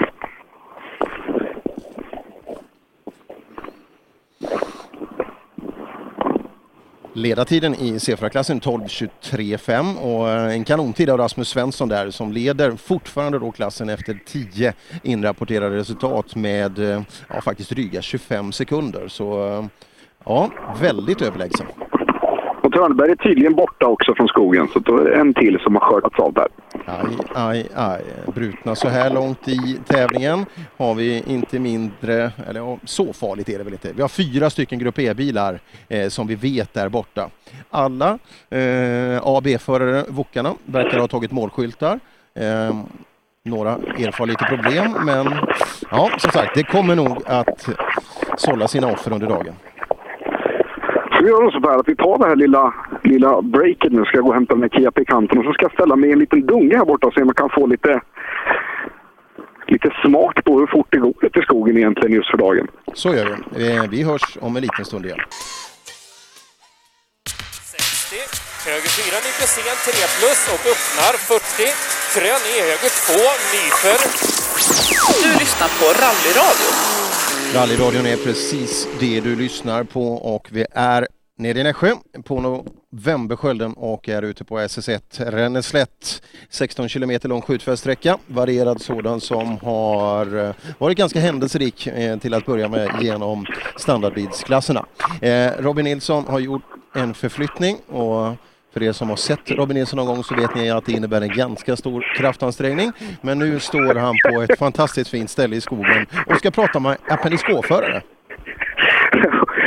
Ledartiden 7.14 7.74
i 7.74 7.93
C4-klassen 7.93 8.60
12.23,5 8.60 9.97
och 9.97 10.31
eh, 10.31 10.55
en 10.55 10.64
kanontid 10.64 11.10
av 11.10 11.19
Rasmus 11.19 11.48
Svensson 11.48 11.89
där 11.89 12.10
som 12.10 12.32
leder 12.32 12.77
fortfarande 12.77 13.39
då 13.39 13.52
klassen 13.52 13.89
efter 13.89 14.20
10 14.27 14.73
inrapporterade 15.02 15.77
resultat 15.77 16.35
med 16.35 17.05
ja, 17.28 17.40
faktiskt 17.40 17.70
dryga 17.70 18.02
25 18.02 18.52
sekunder. 18.52 19.09
Så 19.09 19.69
ja, 20.24 20.51
väldigt 20.81 21.23
överlägsen. 21.23 21.66
Och 22.62 22.73
Törnberg 22.73 23.11
är 23.11 23.16
tydligen 23.16 23.55
borta 23.55 23.86
också 23.86 24.15
från 24.15 24.28
skogen, 24.28 24.69
så 24.73 24.78
då 24.78 24.99
är 24.99 25.05
det 25.05 25.16
en 25.16 25.35
till 25.35 25.59
som 25.61 25.74
har 25.74 25.81
skördats 25.81 26.19
av 26.19 26.32
där. 26.32 26.49
Aj, 26.86 27.16
aj, 27.35 27.69
aj. 27.74 28.03
Brutna 28.35 28.74
så 28.74 28.89
här 28.89 29.11
långt 29.11 29.49
i 29.49 29.78
tävlingen 29.86 30.47
har 30.77 30.94
vi 30.94 31.23
inte 31.27 31.59
mindre, 31.59 32.32
eller 32.49 32.78
så 32.85 33.12
farligt 33.12 33.49
är 33.49 33.59
det 33.59 33.65
väl 33.65 33.73
inte. 33.73 33.93
Vi 33.93 34.03
har 34.03 34.09
fyra 34.09 34.51
stycken 34.51 34.78
Grupp 34.78 34.99
E-bilar 34.99 35.61
eh, 35.89 36.09
som 36.09 36.27
vi 36.27 36.35
vet 36.35 36.77
är 36.77 36.89
borta. 36.89 37.31
Alla 37.70 38.19
eh, 38.51 39.23
A 39.23 39.36
och 39.36 39.43
B-förare, 39.43 40.05
Wokarna, 40.09 40.55
verkar 40.65 40.99
ha 40.99 41.09
tagit 41.09 41.32
målskyltar. 41.32 42.01
Eh, 42.35 42.77
några 43.44 43.70
erfar 43.73 44.27
lite 44.27 44.44
problem, 44.44 44.97
men 45.05 45.27
ja, 45.90 46.11
som 46.19 46.31
sagt, 46.31 46.55
det 46.55 46.62
kommer 46.62 46.94
nog 46.94 47.23
att 47.27 47.69
sålla 48.36 48.69
sina 48.69 48.86
offer 48.86 49.12
under 49.12 49.27
dagen. 49.27 49.55
Vi 51.23 51.28
gör 51.28 51.51
så 51.51 51.70
här 51.70 51.78
att 51.78 51.89
vi 51.89 51.97
tar 51.97 52.19
det 52.19 52.27
här 52.27 52.36
lilla, 52.36 52.74
lilla 53.03 53.43
breaket 53.43 53.93
nu. 53.93 54.05
Ska 54.05 54.16
jag 54.16 54.24
gå 54.24 54.28
och 54.28 54.35
hämta 54.35 54.55
den 54.55 54.62
här 54.62 54.69
Kia 54.78 54.90
Picanten 54.90 55.39
och 55.39 55.44
så 55.44 55.53
ska 55.53 55.62
jag 55.65 55.73
ställa 55.73 55.97
mig 55.97 56.11
i 56.11 56.12
en 56.12 56.19
liten 56.19 56.47
dunge 56.47 56.77
här 56.77 56.85
borta 56.85 57.07
och 57.07 57.12
se 57.15 57.20
om 57.23 57.27
jag 57.28 57.36
kan 57.36 57.51
få 57.51 57.66
lite, 57.66 58.01
lite 59.66 59.90
smak 60.05 60.44
på 60.44 60.59
hur 60.59 60.66
fort 60.66 60.86
det 60.90 60.99
går 60.99 61.24
ut 61.24 61.36
i 61.36 61.40
skogen 61.43 61.77
egentligen 61.78 62.16
just 62.16 62.31
för 62.31 62.36
dagen. 62.39 62.66
Så 62.94 63.15
gör 63.15 63.36
vi. 63.57 63.77
Eh, 63.77 63.82
Vi 63.90 64.03
hörs 64.03 64.39
om 64.40 64.57
en 64.57 64.62
liten 64.62 64.85
stund 64.85 65.05
igen. 65.07 65.19
60, 67.28 68.41
höger 68.66 68.89
4 68.89 69.16
nyper 69.26 69.47
sen 69.47 69.76
3 69.84 69.93
plus 70.18 70.40
och 70.55 70.62
öppnar 70.72 71.14
40. 71.18 71.43
Krön 72.14 72.43
i 72.52 72.60
höger 72.68 72.93
2 73.06 73.12
nyper. 73.55 73.98
Du 75.22 75.39
lyssnar 75.39 75.68
på 75.80 75.86
Rallyradio. 76.02 76.70
Rallyradion 77.55 78.06
är 78.06 78.16
precis 78.16 78.89
det 79.01 79.20
du 79.20 79.36
lyssnar 79.36 79.84
på 79.84 80.14
och 80.14 80.48
vi 80.51 80.66
är 80.72 81.09
nere 81.39 81.60
i 81.60 81.62
Nässjö 81.62 81.94
på 82.24 82.64
Novemberskölden 82.93 83.72
och 83.72 84.09
är 84.09 84.22
ute 84.22 84.44
på 84.44 84.59
SS1 84.59 85.30
Ränneslätt. 85.30 86.22
16 86.51 86.89
kilometer 86.89 87.28
lång 87.28 87.43
skjutfältsträcka, 87.43 88.18
varierad 88.26 88.80
sådan 88.82 89.20
som 89.20 89.59
har 89.59 90.36
eh, 90.36 90.55
varit 90.78 90.98
ganska 90.98 91.20
händelserik 91.20 91.86
eh, 91.86 92.18
till 92.18 92.34
att 92.34 92.47
börja 92.47 92.68
med 92.68 92.90
genom 93.01 93.47
standardbilsklasserna. 93.76 94.86
Eh, 95.20 95.51
Robin 95.59 95.84
Nilsson 95.84 96.26
har 96.26 96.39
gjort 96.39 96.62
en 96.94 97.14
förflyttning 97.14 97.76
och 97.76 98.36
för 98.73 98.82
er 98.82 98.93
som 98.93 99.09
har 99.09 99.16
sett 99.16 99.51
Robin 99.51 99.77
Nilsson 99.77 99.97
någon 99.97 100.07
gång 100.07 100.24
så 100.24 100.35
vet 100.35 100.55
ni 100.55 100.70
att 100.70 100.86
det 100.86 100.93
innebär 100.93 101.20
en 101.20 101.28
ganska 101.28 101.77
stor 101.77 102.15
kraftansträngning. 102.16 102.93
Men 103.20 103.39
nu 103.39 103.61
står 103.61 103.94
han 103.94 104.15
på 104.24 104.43
ett 104.43 104.59
fantastiskt 104.59 105.11
fint 105.11 105.31
ställe 105.31 105.57
i 105.57 105.61
skogen 105.61 106.07
och 106.27 106.36
ska 106.36 106.51
prata 106.51 106.81
med 106.81 106.97
appendisk 107.09 107.47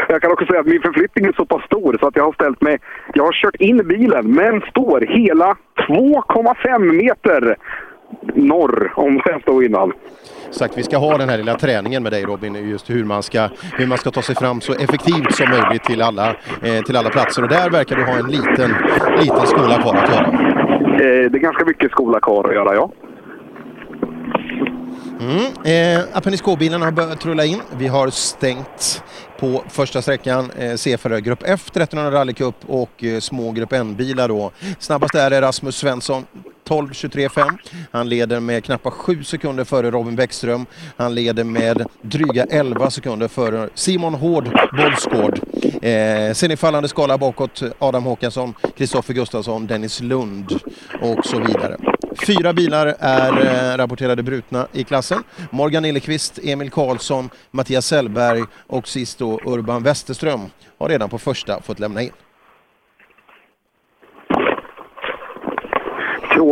Jag 0.10 0.22
kan 0.22 0.32
också 0.32 0.46
säga 0.46 0.60
att 0.60 0.66
min 0.66 0.82
förflyttning 0.82 1.26
är 1.26 1.34
så 1.34 1.46
pass 1.46 1.64
stor 1.64 1.98
så 2.00 2.08
att 2.08 2.16
jag 2.16 2.24
har 2.24 2.34
ställt 2.34 2.62
mig... 2.62 2.78
Jag 3.14 3.24
har 3.24 3.32
kört 3.32 3.56
in 3.56 3.88
bilen 3.88 4.32
men 4.32 4.62
står 4.62 5.02
hela 5.02 5.58
2,5 5.88 6.80
meter 6.80 7.56
norr 8.34 8.94
om 8.96 9.18
där 9.18 9.32
jag 9.32 9.42
stod 9.42 9.64
innan. 9.64 9.94
Sagt, 10.56 10.78
vi 10.78 10.84
ska 10.84 10.98
ha 10.98 11.18
den 11.18 11.30
här 11.30 11.38
lilla 11.38 11.58
träningen 11.58 12.04
med 12.04 12.12
dig 12.12 12.24
Robin, 12.24 12.70
just 12.70 12.90
hur 12.90 13.04
man 13.04 13.24
ska, 13.24 13.50
hur 13.78 13.88
man 13.88 13.98
ska 13.98 14.12
ta 14.12 14.22
sig 14.22 14.36
fram 14.36 14.62
så 14.62 14.74
effektivt 14.74 15.36
som 15.36 15.50
möjligt 15.50 15.84
till 15.84 16.02
alla, 16.02 16.30
eh, 16.62 16.82
till 16.86 16.98
alla 16.98 17.10
platser. 17.10 17.44
Och 17.44 17.50
där 17.50 17.70
verkar 17.70 17.96
du 17.96 18.04
ha 18.04 18.18
en 18.18 18.28
liten, 18.28 18.76
liten 19.20 19.48
skola 19.48 19.82
kvar 19.82 19.96
att 19.96 20.10
göra. 20.10 20.26
Eh, 20.26 21.32
det 21.32 21.38
är 21.38 21.40
ganska 21.40 21.66
mycket 21.66 21.92
skola 21.92 22.20
kvar 22.20 22.50
att 22.50 22.56
göra, 22.56 22.76
ja. 22.76 22.92
Mm. 25.20 26.00
Eh, 26.00 26.06
Appendisk 26.14 26.44
K-bilarna 26.44 26.86
har 26.86 26.92
börjat 26.92 27.26
rulla 27.26 27.46
in. 27.46 27.62
Vi 27.78 27.88
har 27.88 28.10
stängt 28.10 29.04
på 29.40 29.64
första 29.70 30.02
sträckan 30.02 30.52
eh, 30.58 30.64
C4 30.64 31.20
Grupp 31.20 31.44
F 31.46 31.62
1300 31.68 32.20
Rally 32.20 32.34
Cup 32.34 32.56
och 32.68 33.04
eh, 33.04 33.20
små 33.20 33.52
Grupp 33.52 33.74
N-bilar 33.74 34.28
då. 34.28 34.52
Snabbast 34.80 35.16
är 35.16 35.42
Rasmus 35.42 35.76
Svensson 35.76 36.26
12.23,5. 36.66 37.58
Han 37.92 38.10
leder 38.10 38.40
med 38.40 38.64
knappt 38.64 38.86
7 38.94 39.24
sekunder 39.24 39.64
före 39.64 39.92
Robin 39.92 40.16
Bäckström. 40.16 40.66
Han 40.98 41.16
leder 41.16 41.44
med 41.44 41.86
dryga 42.02 42.46
11 42.50 42.90
sekunder 42.90 43.28
före 43.28 43.70
Simon 43.76 44.14
Hård 44.14 44.50
Bollsgård. 44.78 45.40
Eh, 45.82 46.34
sen 46.34 46.52
i 46.52 46.58
fallande 46.58 46.90
skala 46.90 47.18
bakåt 47.18 47.64
Adam 47.80 48.04
Håkansson, 48.04 48.54
Kristoffer 48.78 49.14
Gustafsson, 49.14 49.68
Dennis 49.68 50.02
Lund 50.02 50.60
och 51.02 51.26
så 51.26 51.40
vidare. 51.40 51.78
Fyra 52.28 52.54
bilar 52.54 52.96
är 53.00 53.46
eh, 53.46 53.78
rapporterade 53.78 54.24
brutna 54.24 54.68
i 54.72 54.84
klassen. 54.84 55.24
Morgan 55.52 55.84
Nillekvist, 55.84 56.40
Emil 56.44 56.70
Karlsson, 56.70 57.30
Mattias 57.52 57.86
Sellberg 57.86 58.44
och 58.68 58.88
sist 58.88 59.20
då 59.20 59.40
Urban 59.46 59.84
Westerström 59.84 60.42
har 60.78 60.90
redan 60.90 61.10
på 61.10 61.20
första 61.20 61.62
fått 61.62 61.80
lämna 61.80 62.02
in. 62.02 62.12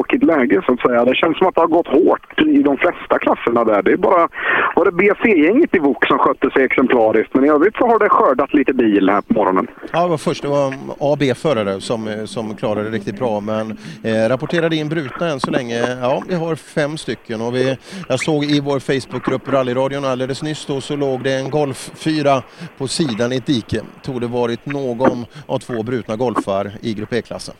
Tråkigt 0.04 0.24
läge 0.24 0.62
så 0.66 0.74
att 0.74 0.80
säga. 0.80 1.06
Det 1.06 1.16
känns 1.16 1.38
som 1.38 1.48
att 1.48 1.56
det 1.56 1.62
har 1.62 1.68
gått 1.68 1.88
hårt 1.88 2.42
i 2.42 2.64
de 2.64 2.78
flesta 2.78 3.20
klasserna 3.20 3.64
där. 3.64 3.82
Det 3.82 3.92
är 3.92 3.98
bara 3.98 4.28
var 4.76 4.86
det 4.86 4.92
BC-gänget 4.92 5.76
i 5.76 5.80
VOK 5.80 6.06
som 6.06 6.18
skötte 6.18 6.50
sig 6.52 6.64
exemplariskt. 6.64 7.34
Men 7.34 7.46
i 7.46 7.50
övrigt 7.50 7.76
så 7.76 7.88
har 7.88 8.00
det 8.00 8.10
skördat 8.10 8.54
lite 8.54 8.74
bil 8.74 9.10
här 9.10 9.22
på 9.22 9.34
morgonen. 9.34 9.68
Ja, 9.92 10.04
det 10.04 10.10
var 10.10 10.18
först 10.18 10.42
det 10.42 10.48
var 10.48 10.68
A 11.00 11.12
och 11.12 11.18
B-förare 11.18 11.82
som, 11.82 12.28
som 12.28 12.56
klarade 12.56 12.90
det 12.90 12.96
riktigt 12.96 13.20
bra 13.20 13.40
men 13.40 13.78
eh, 14.04 14.30
rapporterade 14.30 14.76
in 14.76 14.90
brutna 14.90 15.28
än 15.28 15.40
så 15.40 15.52
länge. 15.52 15.80
Ja, 16.02 16.24
vi 16.28 16.36
har 16.36 16.56
fem 16.56 16.98
stycken 16.98 17.42
och 17.42 17.56
vi, 17.56 17.78
jag 18.10 18.20
såg 18.20 18.44
i 18.44 18.60
vår 18.60 18.80
Facebookgrupp 18.80 19.54
Rallyradion 19.54 20.06
alldeles 20.06 20.44
nyss 20.44 20.66
då 20.66 20.82
så 20.82 20.96
låg 20.96 21.24
det 21.24 21.34
en 21.34 21.50
Golf 21.50 21.92
4 21.96 22.42
på 22.78 22.88
sidan 22.88 23.34
i 23.34 23.38
ett 23.38 23.46
dike. 23.46 23.82
Tog 24.02 24.22
det 24.22 24.28
varit 24.28 24.66
någon 24.66 25.26
av 25.48 25.60
två 25.60 25.84
brutna 25.84 26.16
golfar 26.16 26.72
i 26.82 26.94
Grupp 26.94 27.14
E-klassen. 27.14 27.56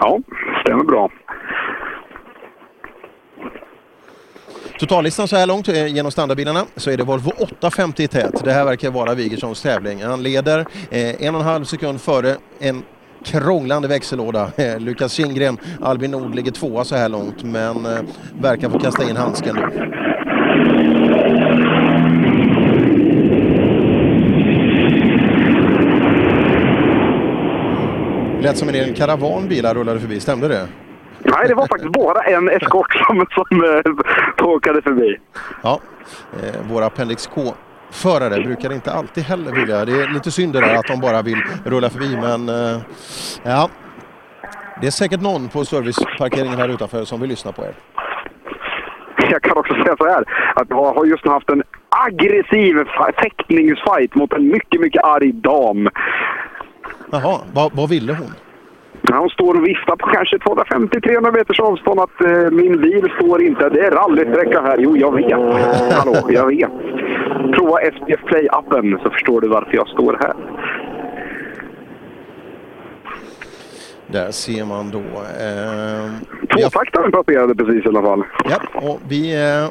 Ja, 0.00 0.18
stämmer 0.64 0.84
bra. 0.84 1.10
Totallistan 4.78 5.28
så 5.28 5.36
här 5.36 5.46
långt 5.46 5.68
eh, 5.68 5.86
genom 5.86 6.12
standardbilarna 6.12 6.64
så 6.76 6.90
är 6.90 6.96
det 6.96 7.04
Volvo 7.04 7.32
850 7.38 8.02
i 8.02 8.08
tät. 8.08 8.44
Det 8.44 8.52
här 8.52 8.64
verkar 8.64 8.90
vara 8.90 9.14
Wigerssons 9.14 9.62
tävling. 9.62 10.02
Han 10.02 10.22
leder 10.22 10.58
eh, 10.90 11.22
en 11.22 11.34
och 11.34 11.40
en 11.40 11.46
halv 11.46 11.64
sekund 11.64 12.00
före 12.00 12.36
en 12.58 12.82
krånglande 13.24 13.88
växellåda. 13.88 14.50
Eh, 14.58 14.80
Lukas 14.80 15.12
Kindgren, 15.12 15.58
Albin 15.80 16.10
Nord 16.10 16.34
ligger 16.34 16.50
tvåa 16.50 16.84
så 16.84 16.96
här 16.96 17.08
långt 17.08 17.42
men 17.42 17.86
eh, 17.86 18.00
verkar 18.40 18.70
få 18.70 18.78
kasta 18.78 19.10
in 19.10 19.16
handsken 19.16 19.56
nu. 19.56 19.62
Lät 28.42 28.58
som 28.58 28.68
en 28.68 28.74
del 28.74 28.94
karavanbilar 28.94 29.74
rullade 29.74 30.00
förbi, 30.00 30.20
stämde 30.20 30.48
det? 30.48 30.68
Nej, 31.30 31.48
det 31.48 31.54
var 31.54 31.66
faktiskt 31.66 31.92
bara 31.92 32.22
en 32.22 32.48
eskort 32.48 32.94
som, 32.94 33.26
som 33.30 33.64
eh, 33.64 34.46
åkade 34.46 34.82
förbi. 34.82 35.16
Ja, 35.62 35.80
eh, 36.42 36.60
vår 36.70 36.82
Appendix 36.82 37.26
K 37.26 37.54
förare 37.90 38.42
brukar 38.44 38.72
inte 38.72 38.92
alltid 38.92 39.24
heller 39.24 39.52
vilja. 39.52 39.84
Det 39.84 39.92
är 40.02 40.08
lite 40.08 40.30
synd 40.30 40.52
det 40.52 40.60
där 40.60 40.74
att 40.74 40.86
de 40.86 41.00
bara 41.00 41.22
vill 41.22 41.42
rulla 41.64 41.90
förbi 41.90 42.16
men 42.16 42.48
eh, 42.48 42.80
ja. 43.42 43.68
Det 44.80 44.86
är 44.86 44.90
säkert 44.90 45.20
någon 45.20 45.48
på 45.48 45.64
serviceparkeringen 45.64 46.58
här 46.58 46.68
utanför 46.68 47.04
som 47.04 47.20
vill 47.20 47.30
lyssna 47.30 47.52
på 47.52 47.62
er. 47.62 47.74
Jag 49.30 49.42
kan 49.42 49.56
också 49.56 49.74
säga 49.74 49.96
så 49.98 50.04
här, 50.08 50.24
att 50.54 50.70
jag 50.70 50.94
har 50.94 51.04
just 51.04 51.24
nu 51.24 51.30
haft 51.30 51.50
en 51.50 51.62
aggressiv 51.88 52.76
teckningsfight 53.22 54.14
mot 54.14 54.32
en 54.32 54.48
mycket, 54.48 54.80
mycket 54.80 55.04
arg 55.04 55.32
dam. 55.32 55.88
Jaha, 57.10 57.38
vad, 57.52 57.72
vad 57.74 57.88
ville 57.88 58.12
hon? 58.12 58.34
Hon 59.12 59.30
står 59.30 59.54
och 59.54 59.66
viftar 59.66 59.96
på 59.96 60.06
kanske 60.06 60.36
250-300 60.36 61.32
meters 61.32 61.60
avstånd 61.60 62.00
att 62.00 62.20
eh, 62.24 62.50
min 62.50 62.80
bil 62.80 63.12
står 63.16 63.42
inte. 63.42 63.68
Det 63.68 63.80
är 63.86 63.90
rallysträcka 63.90 64.60
här. 64.62 64.76
Jo, 64.78 64.96
jag 64.96 65.14
vet. 65.14 65.32
Hallå, 65.92 66.14
jag 66.28 66.46
vet. 66.46 66.70
Prova 67.52 67.78
SPF 67.78 68.20
Play-appen 68.26 69.02
så 69.02 69.10
förstår 69.10 69.40
du 69.40 69.48
varför 69.48 69.74
jag 69.74 69.88
står 69.88 70.18
här. 70.20 70.34
Där 74.06 74.30
ser 74.30 74.64
man 74.64 74.90
då... 74.90 74.98
Eh, 74.98 76.10
Tvåtaktaren 76.56 77.12
passerade 77.12 77.54
precis 77.54 77.84
i 77.84 77.88
alla 77.88 78.02
fall. 78.02 78.24
Ja, 78.44 78.80
och 78.80 79.00
vi... 79.08 79.34
Eh, 79.34 79.68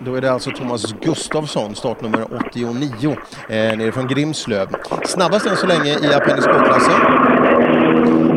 då 0.00 0.14
är 0.14 0.20
det 0.20 0.32
alltså 0.32 0.50
Thomas 0.50 0.92
Gustafsson, 0.92 1.74
startnummer 1.74 2.24
89, 2.48 3.16
eh, 3.48 3.78
nere 3.78 3.92
från 3.92 4.06
Grimslöv. 4.06 4.66
Snabbast 5.04 5.46
än 5.46 5.56
så 5.56 5.66
länge 5.66 5.90
i 5.90 6.14
Appendix 6.14 6.46
K-klassen 6.46 6.94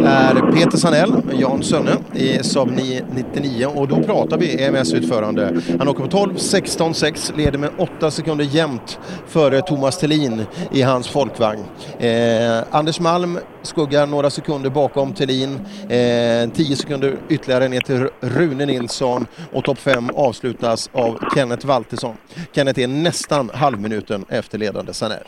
är 0.06 0.52
Peter 0.52 0.78
Sanell, 0.78 1.14
Jan 1.34 1.64
Sönne 1.64 1.98
i 2.14 2.44
Saab 2.44 2.72
999 2.72 3.66
och 3.66 3.88
då 3.88 4.04
pratar 4.04 4.38
vi 4.38 4.64
EMS-utförande. 4.64 5.62
Han 5.80 5.88
åker 5.88 6.04
på 6.04 6.10
12, 6.10 6.36
16, 6.38 6.94
6, 6.94 7.34
leder 7.38 7.58
med 7.58 7.70
8 7.78 8.12
sekunder 8.12 8.46
jämnt 8.46 9.00
före 9.28 9.62
Thomas 9.62 9.98
Thelin 9.98 10.46
i 10.72 10.82
hans 10.82 11.08
folkvagn. 11.08 11.64
Eh, 12.00 12.64
Anders 12.72 13.00
Malm 13.00 13.40
skuggar 13.62 14.08
några 14.08 14.30
sekunder 14.30 14.70
bakom 14.70 15.14
Thelin, 15.14 15.60
eh, 15.90 16.50
10 16.54 16.76
sekunder 16.76 17.18
ytterligare 17.30 17.68
ner 17.68 17.82
till 17.82 18.08
Rune 18.20 18.66
Nilsson 18.66 19.28
och 19.54 19.64
topp 19.64 19.78
5 19.78 20.10
avslutas 20.16 20.90
av 20.94 21.20
Kenneth 21.36 21.68
Waltersson. 21.68 22.16
Kenneth 22.56 22.80
är 22.80 22.88
nästan 22.88 23.52
halvminuten 23.54 24.26
efter 24.30 24.58
ledande 24.58 24.94
Sanell. 24.94 25.28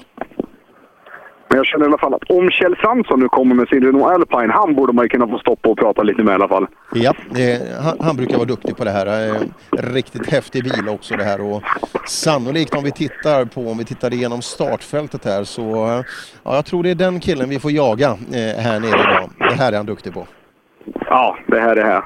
Men 1.53 1.57
jag 1.57 1.65
känner 1.65 1.85
i 1.85 1.88
alla 1.88 1.97
fall 1.97 2.13
att 2.13 2.30
om 2.30 2.49
Kjell 2.49 2.75
Fransson 2.75 3.19
nu 3.19 3.27
kommer 3.27 3.55
med 3.55 3.67
sin 3.67 3.84
Renault 3.84 4.05
Alpine, 4.05 4.53
han 4.53 4.75
borde 4.75 4.93
man 4.93 5.05
ju 5.05 5.09
kunna 5.09 5.27
få 5.27 5.38
stoppa 5.38 5.69
och 5.69 5.77
prata 5.77 6.03
lite 6.03 6.23
med 6.23 6.31
i 6.31 6.35
alla 6.35 6.47
fall. 6.47 6.67
Ja, 6.93 7.13
eh, 7.38 7.84
han, 7.84 7.97
han 7.99 8.15
brukar 8.15 8.35
vara 8.35 8.45
duktig 8.45 8.77
på 8.77 8.84
det 8.84 8.91
här. 8.91 9.27
Eh, 9.27 9.41
riktigt 9.71 10.31
häftig 10.31 10.63
bil 10.63 10.89
också 10.89 11.15
det 11.15 11.23
här 11.23 11.41
och 11.41 11.63
sannolikt 12.05 12.75
om 12.75 12.84
vi 12.84 12.91
tittar 12.91 13.45
på, 13.45 13.61
om 13.61 13.77
vi 13.77 13.85
tittar 13.85 14.13
igenom 14.13 14.41
startfältet 14.41 15.25
här 15.25 15.43
så 15.43 15.61
eh, 15.61 16.03
ja, 16.43 16.55
jag 16.55 16.65
tror 16.65 16.84
det 16.84 16.91
är 16.91 16.95
den 16.95 17.19
killen 17.19 17.49
vi 17.49 17.59
får 17.59 17.71
jaga 17.71 18.09
eh, 18.09 18.63
här 18.63 18.80
nere 18.80 18.99
idag. 18.99 19.30
Det 19.38 19.55
här 19.55 19.71
är 19.71 19.77
han 19.77 19.85
duktig 19.85 20.13
på. 20.13 20.27
Ja, 21.05 21.38
det 21.47 21.59
här 21.59 21.75
är 21.75 21.85
här. 21.85 22.03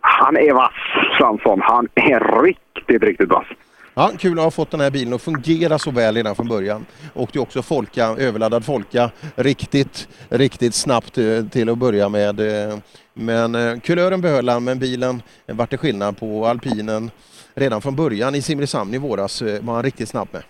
Han 0.00 0.36
är 0.36 0.52
vass, 0.52 0.72
Fransson. 1.18 1.60
Han 1.62 1.88
är 1.94 2.42
riktigt, 2.42 3.02
riktigt 3.02 3.28
vass. 3.30 3.46
Ja, 3.94 4.12
kul 4.18 4.38
att 4.38 4.44
ha 4.44 4.50
fått 4.50 4.70
den 4.70 4.80
här 4.80 4.90
bilen 4.90 5.14
att 5.14 5.22
fungera 5.22 5.78
så 5.78 5.90
väl 5.90 6.14
redan 6.14 6.34
från 6.34 6.48
början. 6.48 6.86
Åkte 7.14 7.38
är 7.38 7.40
också 7.40 7.62
Folka, 7.62 8.06
överladdad 8.06 8.64
Folka 8.64 9.10
riktigt, 9.34 10.08
riktigt 10.28 10.74
snabbt 10.74 11.18
eh, 11.18 11.46
till 11.46 11.68
att 11.68 11.78
börja 11.78 12.08
med. 12.08 12.40
Eh, 12.40 12.78
men 13.14 13.54
eh, 13.54 13.80
kulören 13.80 14.20
behöll 14.20 14.48
han, 14.48 14.64
men 14.64 14.78
bilen 14.78 15.22
vart 15.46 15.70
det 15.70 15.78
skillnad 15.78 16.16
på 16.16 16.46
alpinen 16.46 17.10
redan 17.54 17.82
från 17.82 17.96
början 17.96 18.34
i 18.34 18.42
Simrishamn 18.42 18.94
i 18.94 18.98
våras 18.98 19.42
var 19.42 19.74
han 19.74 19.82
riktigt 19.82 20.08
snabb 20.08 20.28
med. 20.30 20.42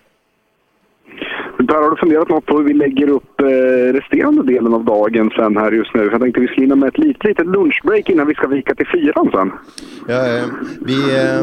Per, 1.66 1.74
har 1.74 1.90
du 1.90 1.96
funderat 1.96 2.28
något 2.28 2.46
på 2.46 2.56
hur 2.56 2.64
vi 2.64 2.74
lägger 2.74 3.08
upp 3.08 3.40
eh, 3.40 3.92
resterande 3.92 4.42
delen 4.42 4.74
av 4.74 4.84
dagen 4.84 5.30
sen 5.36 5.56
här 5.56 5.72
just 5.72 5.94
nu? 5.94 6.08
Jag 6.12 6.20
tänkte 6.20 6.40
vi 6.40 6.46
skulle 6.46 6.64
hinna 6.64 6.76
med 6.76 6.88
ett 6.88 6.98
litet, 6.98 7.24
litet 7.24 7.46
lunchbreak 7.46 8.10
innan 8.10 8.26
vi 8.26 8.34
ska 8.34 8.46
vika 8.46 8.74
till 8.74 8.86
fyran 8.86 9.30
sen. 9.32 9.52
Ja, 10.08 10.36
eh, 10.36 10.44
vi, 10.80 10.94
eh, 10.94 11.40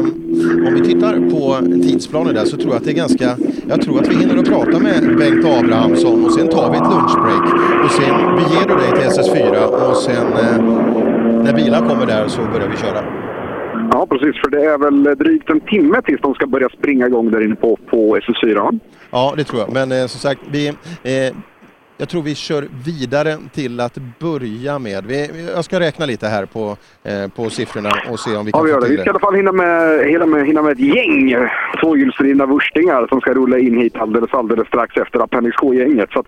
om 0.66 0.74
vi 0.74 0.80
tittar 0.80 1.30
på 1.30 1.66
tidsplanen 1.82 2.34
där 2.34 2.44
så 2.44 2.56
tror 2.56 2.72
jag 2.72 2.76
att 2.76 2.84
det 2.84 2.90
är 2.90 2.94
ganska... 2.94 3.36
Jag 3.68 3.82
tror 3.82 4.00
att 4.00 4.08
vi 4.08 4.14
hinner 4.14 4.36
att 4.36 4.48
prata 4.48 4.78
med 4.78 5.16
Bengt 5.18 5.44
Abrahamsson 5.44 6.24
och 6.24 6.32
sen 6.32 6.48
tar 6.48 6.70
vi 6.70 6.76
ett 6.76 6.90
lunchbreak. 6.94 7.46
Och 7.84 7.90
sen 7.90 8.14
beger 8.38 8.68
du 8.68 8.74
dig 8.74 8.90
till 8.90 9.10
SS4 9.10 9.88
och 9.90 9.96
sen 9.96 10.26
när 11.44 11.54
bilarna 11.54 11.88
kommer 11.88 12.06
där 12.06 12.28
så 12.28 12.40
börjar 12.42 12.68
vi 12.68 12.76
köra. 12.76 13.29
Ja, 13.92 14.06
precis. 14.06 14.40
För 14.40 14.50
det 14.50 14.64
är 14.64 14.78
väl 14.78 15.02
drygt 15.18 15.50
en 15.50 15.60
timme 15.60 16.02
tills 16.02 16.20
de 16.20 16.34
ska 16.34 16.46
börja 16.46 16.68
springa 16.68 17.06
igång 17.06 17.30
där 17.30 17.44
inne 17.44 17.54
på, 17.54 17.78
på 17.90 18.16
SS4. 18.16 18.80
Ja, 19.10 19.34
det 19.36 19.44
tror 19.44 19.60
jag. 19.60 19.72
Men 19.72 19.92
eh, 19.92 20.06
som 20.06 20.20
sagt, 20.20 20.40
vi, 20.50 20.68
eh, 20.68 21.34
jag 22.00 22.08
tror 22.08 22.22
vi 22.22 22.34
kör 22.34 22.64
vidare 22.84 23.36
till 23.52 23.80
att 23.80 23.98
börja 24.18 24.78
med. 24.78 25.06
Vi, 25.06 25.50
jag 25.54 25.64
ska 25.64 25.80
räkna 25.80 26.06
lite 26.06 26.26
här 26.26 26.46
på, 26.46 26.76
eh, 27.04 27.28
på 27.36 27.50
siffrorna 27.50 27.90
och 28.10 28.20
se 28.20 28.36
om 28.36 28.44
vi 28.44 28.50
Ja, 28.50 28.58
kan 28.58 28.64
vi 28.64 28.70
gör 28.70 28.80
det. 28.80 28.88
Vi 28.88 28.96
ska 28.96 29.06
i 29.06 29.08
alla 29.08 29.18
fall 29.18 29.34
hinna 29.34 29.52
med, 29.52 30.06
hinna 30.06 30.26
med, 30.26 30.46
hinna 30.46 30.62
med 30.62 30.72
ett 30.72 30.96
gäng 30.96 31.36
tvåhjulsdrivna 31.80 32.46
wurstingar 32.46 33.06
som 33.08 33.20
ska 33.20 33.34
rulla 33.34 33.58
in 33.58 33.78
hit 33.78 33.96
alldeles, 33.96 34.34
alldeles 34.34 34.68
strax 34.68 34.96
efter 34.96 35.20
Appendix 35.20 35.56
K-gänget. 35.56 36.10
Så 36.12 36.24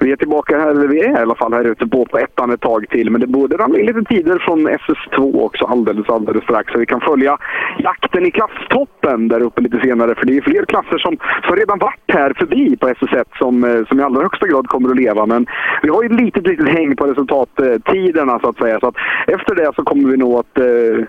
vi 0.00 0.12
är 0.12 0.16
tillbaka 0.16 0.58
här, 0.58 0.70
eller 0.70 0.88
vi 0.88 1.00
är 1.00 1.18
i 1.18 1.22
alla 1.22 1.34
fall 1.34 1.52
här 1.52 1.64
ute 1.64 1.86
på, 1.86 2.06
på 2.06 2.18
ettan 2.18 2.50
ett 2.50 2.60
tag 2.60 2.88
till. 2.90 3.10
Men 3.10 3.20
det 3.20 3.26
borde 3.26 3.56
ramla 3.56 3.78
in 3.78 3.86
lite 3.86 4.04
tider 4.04 4.38
från 4.38 4.68
SS2 4.68 5.40
också 5.40 5.64
alldeles, 5.64 6.08
alldeles 6.08 6.42
strax. 6.42 6.72
Så 6.72 6.78
vi 6.78 6.86
kan 6.86 7.00
följa 7.00 7.38
jakten 7.78 8.26
i 8.26 8.30
klasstoppen 8.30 9.28
där 9.28 9.40
uppe 9.40 9.60
lite 9.60 9.80
senare. 9.80 10.14
För 10.14 10.26
det 10.26 10.36
är 10.36 10.40
fler 10.40 10.64
klasser 10.64 10.98
som, 10.98 11.16
som 11.46 11.56
redan 11.56 11.78
varit 11.78 12.00
här 12.08 12.32
förbi 12.38 12.76
på 12.76 12.88
SS1 12.88 13.24
som, 13.38 13.64
eh, 13.64 13.84
som 13.88 14.00
i 14.00 14.02
allra 14.02 14.22
högsta 14.22 14.46
grad 14.46 14.68
kommer 14.68 14.85
att 14.90 14.96
leva. 14.96 15.26
Men 15.26 15.46
vi 15.82 15.88
har 15.88 16.02
ju 16.02 16.06
ett 16.06 16.20
litet, 16.20 16.46
litet 16.46 16.68
häng 16.68 16.96
på 16.96 17.06
resultattiderna 17.06 18.38
så 18.40 18.48
att 18.48 18.58
säga. 18.58 18.80
Så 18.80 18.86
att 18.88 18.94
efter 19.26 19.54
det 19.54 19.72
så 19.76 19.82
kommer 19.82 20.10
vi 20.10 20.16
nog 20.16 20.38
att 20.38 20.58
eh, 20.58 21.04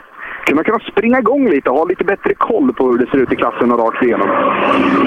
kunna, 0.45 0.63
kunna 0.63 0.79
springa 0.79 1.19
igång 1.19 1.49
lite 1.49 1.69
och 1.69 1.77
ha 1.77 1.85
lite 1.85 2.03
bättre 2.03 2.33
koll 2.33 2.73
på 2.73 2.91
hur 2.91 2.97
det 2.97 3.07
ser 3.11 3.17
ut 3.17 3.31
i 3.31 3.35
klasserna 3.35 3.75
rakt 3.75 4.03
igenom. 4.03 4.29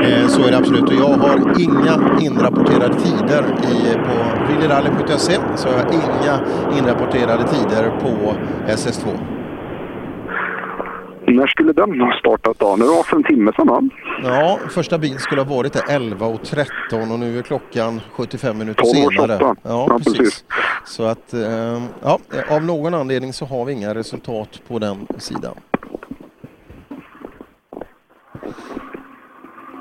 Eh, 0.02 0.26
Så 0.26 0.46
är 0.46 0.50
det 0.50 0.58
absolut 0.58 0.88
och 0.88 0.94
jag 0.94 1.14
har 1.26 1.36
inga 1.66 1.94
inrapporterade 2.20 2.94
tider 2.94 3.42
i, 3.72 3.94
på 4.06 4.14
rallyrally.se 4.52 5.36
så 5.54 5.68
jag 5.68 5.76
har 5.76 5.92
inga 6.00 6.34
inrapporterade 6.78 7.42
tider 7.42 7.90
på 8.00 8.34
SS2. 8.66 9.06
När 11.36 11.46
skulle 11.46 11.72
den 11.72 12.00
ha 12.00 12.18
startat 12.18 12.58
då? 12.58 12.76
Nu 12.76 12.84
var 12.84 13.02
för 13.02 13.16
en 13.16 13.24
timme 13.24 13.52
sedan 13.56 13.66
va? 13.66 13.82
Ja, 14.22 14.58
första 14.70 14.98
bil 14.98 15.18
skulle 15.18 15.40
ha 15.40 15.56
varit 15.56 15.72
där 15.72 15.80
11.13 15.82 17.12
och 17.12 17.18
nu 17.18 17.38
är 17.38 17.42
klockan 17.42 18.00
75 18.12 18.58
minuter 18.58 18.82
12.28. 18.82 19.10
senare. 19.10 19.38
Ja, 19.40 19.56
Ja, 19.62 19.98
precis. 19.98 20.16
precis. 20.18 20.44
Så 20.84 21.04
att, 21.04 21.34
eh, 21.34 21.82
ja, 22.02 22.18
av 22.50 22.62
någon 22.64 22.94
anledning 22.94 23.32
så 23.32 23.44
har 23.44 23.64
vi 23.64 23.72
inga 23.72 23.94
resultat 23.94 24.60
på 24.68 24.78
den 24.78 25.06
sidan. 25.18 25.54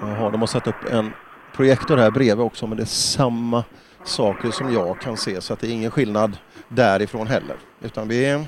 Jaha, 0.01 0.29
de 0.29 0.39
har 0.39 0.47
satt 0.47 0.67
upp 0.67 0.91
en 0.91 1.11
projektor 1.55 1.97
här 1.97 2.11
bredvid 2.11 2.45
också 2.45 2.67
men 2.67 2.77
det 2.77 2.83
är 2.83 2.85
samma 2.85 3.63
saker 4.03 4.51
som 4.51 4.73
jag 4.73 4.99
kan 5.01 5.17
se 5.17 5.41
så 5.41 5.53
att 5.53 5.59
det 5.59 5.67
är 5.67 5.71
ingen 5.71 5.91
skillnad 5.91 6.37
därifrån 6.67 7.27
heller. 7.27 7.55
Utan 7.81 8.07
vi, 8.07 8.45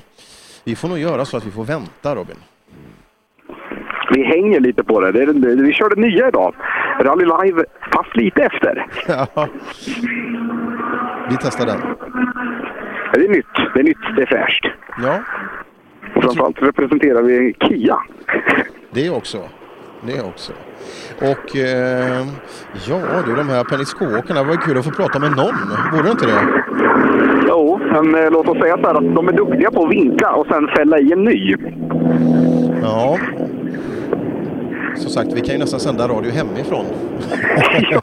vi 0.64 0.76
får 0.76 0.88
nog 0.88 0.98
göra 0.98 1.24
så 1.24 1.36
att 1.36 1.46
vi 1.46 1.50
får 1.50 1.64
vänta 1.64 2.14
Robin. 2.14 2.36
Vi 4.14 4.24
hänger 4.24 4.60
lite 4.60 4.84
på 4.84 5.00
det. 5.00 5.12
det, 5.12 5.32
det 5.32 5.62
vi 5.62 5.72
körde 5.72 6.00
nya 6.00 6.28
idag. 6.28 6.54
Rally 7.00 7.24
Live 7.24 7.64
fast 7.92 8.16
lite 8.16 8.42
efter. 8.42 8.86
Ja. 9.08 9.48
Vi 11.30 11.36
testar 11.40 11.66
den. 11.66 11.80
Det 13.14 13.24
är 13.24 13.28
nytt. 13.28 13.46
Det 13.74 13.80
är 13.80 13.84
nytt. 13.84 14.16
Det 14.16 14.22
är 14.22 14.26
fräscht. 14.26 14.66
Ja. 15.02 15.18
Och 16.14 16.22
framförallt 16.22 16.62
representerar 16.62 17.22
vi 17.22 17.54
Kia. 17.60 17.98
Det 18.90 19.10
också. 19.10 19.38
Det 20.00 20.20
också. 20.20 20.52
Och 21.18 21.56
eh, 21.56 22.26
ja 22.88 23.00
du, 23.26 23.34
de 23.34 23.48
här 23.48 23.60
Appendix 23.60 23.94
K-åkarna, 23.94 24.42
det 24.42 24.48
var 24.48 24.56
kul 24.56 24.78
att 24.78 24.84
få 24.84 24.90
prata 24.90 25.18
med 25.18 25.30
någon. 25.30 25.54
Vore 25.92 26.02
det 26.02 26.10
inte 26.10 26.26
det? 26.26 26.62
Jo, 27.48 27.80
men 27.92 28.14
eh, 28.14 28.30
låt 28.30 28.48
oss 28.48 28.58
säga 28.58 28.76
så 28.76 28.86
här 28.86 28.94
att 28.94 29.14
de 29.14 29.28
är 29.28 29.32
duktiga 29.32 29.70
på 29.70 29.84
att 29.84 29.90
vinka 29.90 30.30
och 30.30 30.46
sen 30.46 30.68
fälla 30.76 30.98
i 30.98 31.12
en 31.12 31.24
ny. 31.24 31.56
Ja. 32.82 33.18
Som 34.96 35.10
sagt, 35.10 35.32
vi 35.32 35.40
kan 35.40 35.54
ju 35.54 35.58
nästan 35.58 35.80
sända 35.80 36.08
radio 36.08 36.30
hemifrån. 36.32 36.86
I 36.86 37.94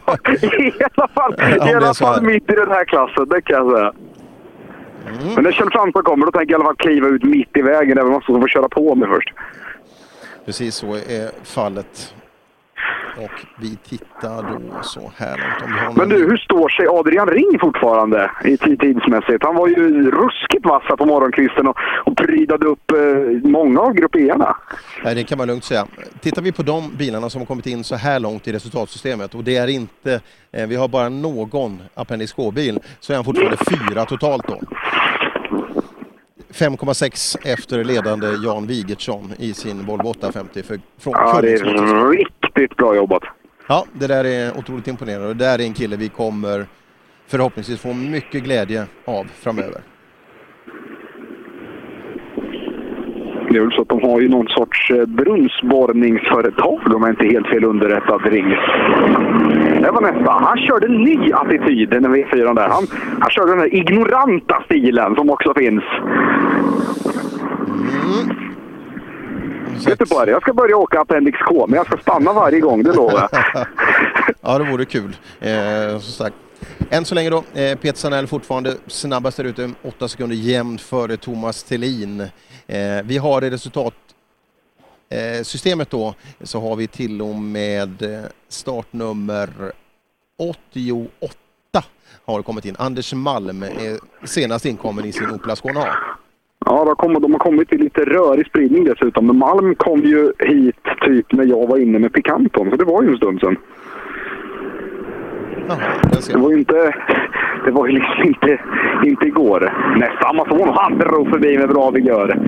alla 0.96 1.08
fall, 1.08 1.36
Ja, 1.58 1.70
i 1.70 1.74
alla 1.74 1.94
fall 1.94 2.22
mitt 2.22 2.50
i 2.52 2.56
den 2.56 2.72
här 2.72 2.86
klassen, 2.86 3.30
det 3.30 3.42
kan 3.42 3.56
jag 3.58 3.72
säga. 3.78 3.94
Men 5.36 5.44
när 5.44 5.52
Kjell 5.52 5.70
Fransson 5.72 6.04
kommer, 6.04 6.26
då 6.26 6.32
tänker 6.32 6.54
jag 6.54 6.60
i 6.60 6.64
alla 6.64 6.70
fall 6.70 6.76
kliva 6.76 7.08
ut 7.08 7.24
mitt 7.24 7.58
i 7.58 7.62
vägen. 7.62 7.98
Även 7.98 8.14
om 8.14 8.22
man 8.30 8.42
får 8.42 8.48
köra 8.48 8.70
på 8.70 8.96
mig 8.96 9.10
först. 9.10 9.34
Precis 10.46 10.76
så 10.76 10.94
är 10.94 11.46
fallet. 11.46 12.14
Och 13.18 13.46
vi 13.56 13.76
tittar 13.76 14.44
då 14.44 14.84
så 14.84 15.12
här 15.18 15.38
långt 15.86 15.98
Men 15.98 16.10
du, 16.10 16.16
hur 16.16 16.38
står 16.38 16.70
sig 16.70 16.88
Adrian 16.88 17.28
Ring 17.28 17.60
fortfarande 17.62 18.32
i 18.46 18.58
tid- 18.58 18.80
tidsmässigt? 18.80 19.44
Han 19.44 19.56
var 19.56 19.68
ju 19.68 20.12
ruskigt 20.12 20.66
vass 20.66 20.84
här 20.90 20.96
på 20.96 21.06
morgonkvisten 21.06 21.68
och, 21.68 21.78
och 22.06 22.18
prydade 22.18 22.66
upp 22.66 22.92
eh, 22.92 23.50
många 23.50 23.80
av 23.82 23.94
grupp 23.94 24.16
E-arna. 24.16 24.58
Nej, 25.04 25.16
det 25.16 25.24
kan 25.24 25.38
man 25.38 25.48
lugnt 25.48 25.64
säga. 25.64 25.86
Tittar 26.22 26.42
vi 26.42 26.52
på 26.52 26.64
de 26.64 26.96
bilarna 26.98 27.30
som 27.30 27.42
har 27.42 27.46
kommit 27.46 27.66
in 27.68 27.84
så 27.84 27.96
här 27.96 28.20
långt 28.20 28.48
i 28.48 28.52
resultatsystemet 28.52 29.36
och 29.36 29.44
det 29.44 29.56
är 29.58 29.68
inte, 29.68 30.22
eh, 30.52 30.68
vi 30.68 30.76
har 30.76 30.88
bara 30.88 31.10
någon 31.10 31.82
Appendix 31.94 32.34
K-bil, 32.34 32.80
så 33.00 33.14
är 33.14 33.16
han 33.16 33.26
fortfarande 33.26 33.58
fyra 33.90 34.06
totalt 34.06 34.48
då. 34.48 34.60
5,6 36.54 37.38
efter 37.46 37.84
ledande 37.84 38.28
Jan 38.44 38.68
Wigertsson 38.68 39.34
i 39.40 39.54
sin 39.54 39.86
Volvo 39.86 40.08
850 40.10 40.64
för, 40.64 40.80
från 41.00 41.14
Ja, 41.18 41.40
det 41.42 41.54
är 41.54 42.10
riktigt 42.10 42.39
bra 42.68 42.96
jobbat. 42.96 43.24
Ja, 43.68 43.86
det 43.94 44.08
där 44.08 44.24
är 44.26 44.58
otroligt 44.58 44.88
imponerande 44.88 45.28
och 45.28 45.36
det 45.36 45.46
där 45.46 45.60
är 45.60 45.64
en 45.64 45.74
kille 45.74 45.96
vi 45.96 46.10
kommer 46.10 46.66
förhoppningsvis 47.28 47.82
få 47.82 47.94
mycket 47.94 48.44
glädje 48.44 48.86
av 49.06 49.24
framöver. 49.24 49.82
Det 53.52 53.58
är 53.58 53.62
väl 53.62 53.72
så 53.72 53.82
att 53.82 53.90
de 53.90 54.02
har 54.02 54.22
ju 54.22 54.30
någon 54.30 54.48
sorts 54.48 54.92
eh, 54.92 55.06
brunnsborrningsföretag 55.06 56.94
om 56.96 57.02
jag 57.02 57.10
inte 57.10 57.26
är 57.26 57.32
helt 57.32 57.48
fel 57.48 57.64
underrättad. 57.64 58.22
Ring. 58.26 58.50
Det 59.82 59.92
var 59.92 60.02
nästa. 60.02 60.32
Han 60.32 60.58
körde 60.58 60.86
en 60.86 61.04
ny 61.04 61.32
attityd, 61.32 61.90
den 61.90 62.06
V4 62.06 62.56
där. 62.56 62.70
Han, 62.70 62.88
han 63.20 63.30
körde 63.30 63.52
den 63.52 63.60
här 63.60 63.76
ignoranta 63.76 64.64
stilen 64.66 65.16
som 65.16 65.30
också 65.30 65.54
finns. 65.54 65.84
Vet 69.86 70.00
du 70.00 70.06
bara, 70.06 70.30
jag 70.30 70.42
ska 70.42 70.54
börja 70.54 70.78
åka 70.78 71.02
Appendix 71.02 71.40
K, 71.48 71.68
men 71.68 71.78
jag 71.78 71.86
ska 71.86 71.98
stanna 71.98 72.34
varje 72.34 72.60
gång, 72.60 72.84
det 72.84 72.94
lovar 72.94 73.30
jag. 73.32 73.66
ja, 74.42 74.58
det 74.58 74.72
vore 74.72 74.86
kul. 74.86 75.18
Eh, 75.40 75.92
som 75.92 76.02
sagt. 76.02 76.36
Än 76.90 77.06
så 77.06 77.16
länge 77.16 77.30
då, 77.30 77.38
eh, 77.38 77.78
Peter 77.78 77.98
Sanell 77.98 78.28
fortfarande 78.28 78.76
snabbast 78.88 79.38
där 79.38 79.44
ute, 79.44 79.72
8 79.84 80.08
sekunder 80.08 80.36
jämnt 80.36 80.82
före 80.82 81.18
Thomas 81.18 81.64
Thelin. 81.64 82.22
Eh, 82.68 83.04
vi 83.04 83.18
har 83.18 83.44
i 83.44 83.50
resultat 83.50 83.94
eh, 85.10 85.86
då 85.90 86.16
så 86.44 86.62
har 86.62 86.76
vi 86.76 86.88
till 86.88 87.22
och 87.22 87.36
med 87.36 88.02
eh, 88.02 88.22
startnummer 88.50 89.50
88 90.38 91.34
har 92.26 92.42
kommit 92.42 92.66
in. 92.66 92.76
Anders 92.80 93.14
Malm 93.14 93.64
är 93.64 94.00
senast 94.28 94.66
inkommen 94.66 95.06
i 95.06 95.12
sin 95.12 95.32
Opel 95.32 95.52
Ascona 95.52 95.82
A. 95.82 95.96
Ja, 96.66 96.86
de, 96.86 96.96
kom, 96.96 97.22
de 97.22 97.32
har 97.32 97.40
kommit 97.40 97.74
i 97.74 97.78
lite 97.78 98.02
rörig 98.06 98.48
spridning 98.48 98.84
dessutom. 98.84 99.28
Men 99.28 99.38
Malm 99.38 99.76
kom 99.76 100.00
ju 100.00 100.34
hit 100.40 100.76
typ 101.02 101.34
när 101.34 101.46
jag 101.46 101.68
var 101.68 101.78
inne 101.78 102.00
med 102.00 102.14
Picanton, 102.14 102.70
så 102.70 102.76
det 102.76 102.86
var 102.86 103.04
ju 103.04 103.10
en 103.10 103.18
stund 103.18 103.40
sedan. 103.40 103.58
Det 106.28 106.38
var 106.38 106.52
ju 106.52 106.58
inte... 106.60 106.94
Det 107.66 107.72
var 107.72 107.88
ju 107.88 107.94
liksom 107.94 108.24
inte, 108.24 108.62
inte 109.06 109.26
igår. 109.26 109.74
Nästa 109.98 110.28
Amazon 110.28 110.70
han 110.76 110.98
drog 110.98 111.30
förbi 111.30 111.58
med 111.58 111.70
bra 111.70 111.92
vigör. 111.92 112.40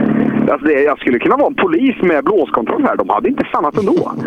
Alltså 0.51 0.67
det, 0.67 0.81
jag 0.81 0.99
skulle 0.99 1.19
kunna 1.19 1.37
vara 1.37 1.47
en 1.47 1.55
polis 1.55 1.95
med 2.01 2.23
blåskontroll 2.23 2.83
här. 2.83 2.95
De 2.95 3.09
hade 3.09 3.29
inte 3.29 3.45
stannat 3.49 3.77
ändå. 3.77 4.11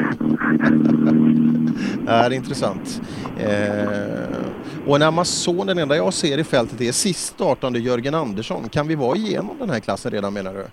Det 2.07 2.11
är 2.11 2.33
intressant. 2.33 3.03
Eh, 3.39 4.87
och 4.87 4.97
en 4.97 5.03
Amazon, 5.03 5.67
den 5.67 5.79
enda 5.79 5.97
jag 5.97 6.13
ser 6.13 6.39
i 6.39 6.45
fältet 6.45 6.81
är 6.81 6.93
sist 6.93 7.27
startande 7.27 7.79
Jörgen 7.79 8.15
Andersson. 8.15 8.69
Kan 8.69 8.89
vi 8.89 8.95
vara 8.95 9.17
igenom 9.17 9.57
den 9.59 9.71
här 9.71 9.81
klassen 9.81 10.11
redan 10.13 10.35
menar 10.35 10.53
du? 10.55 10.65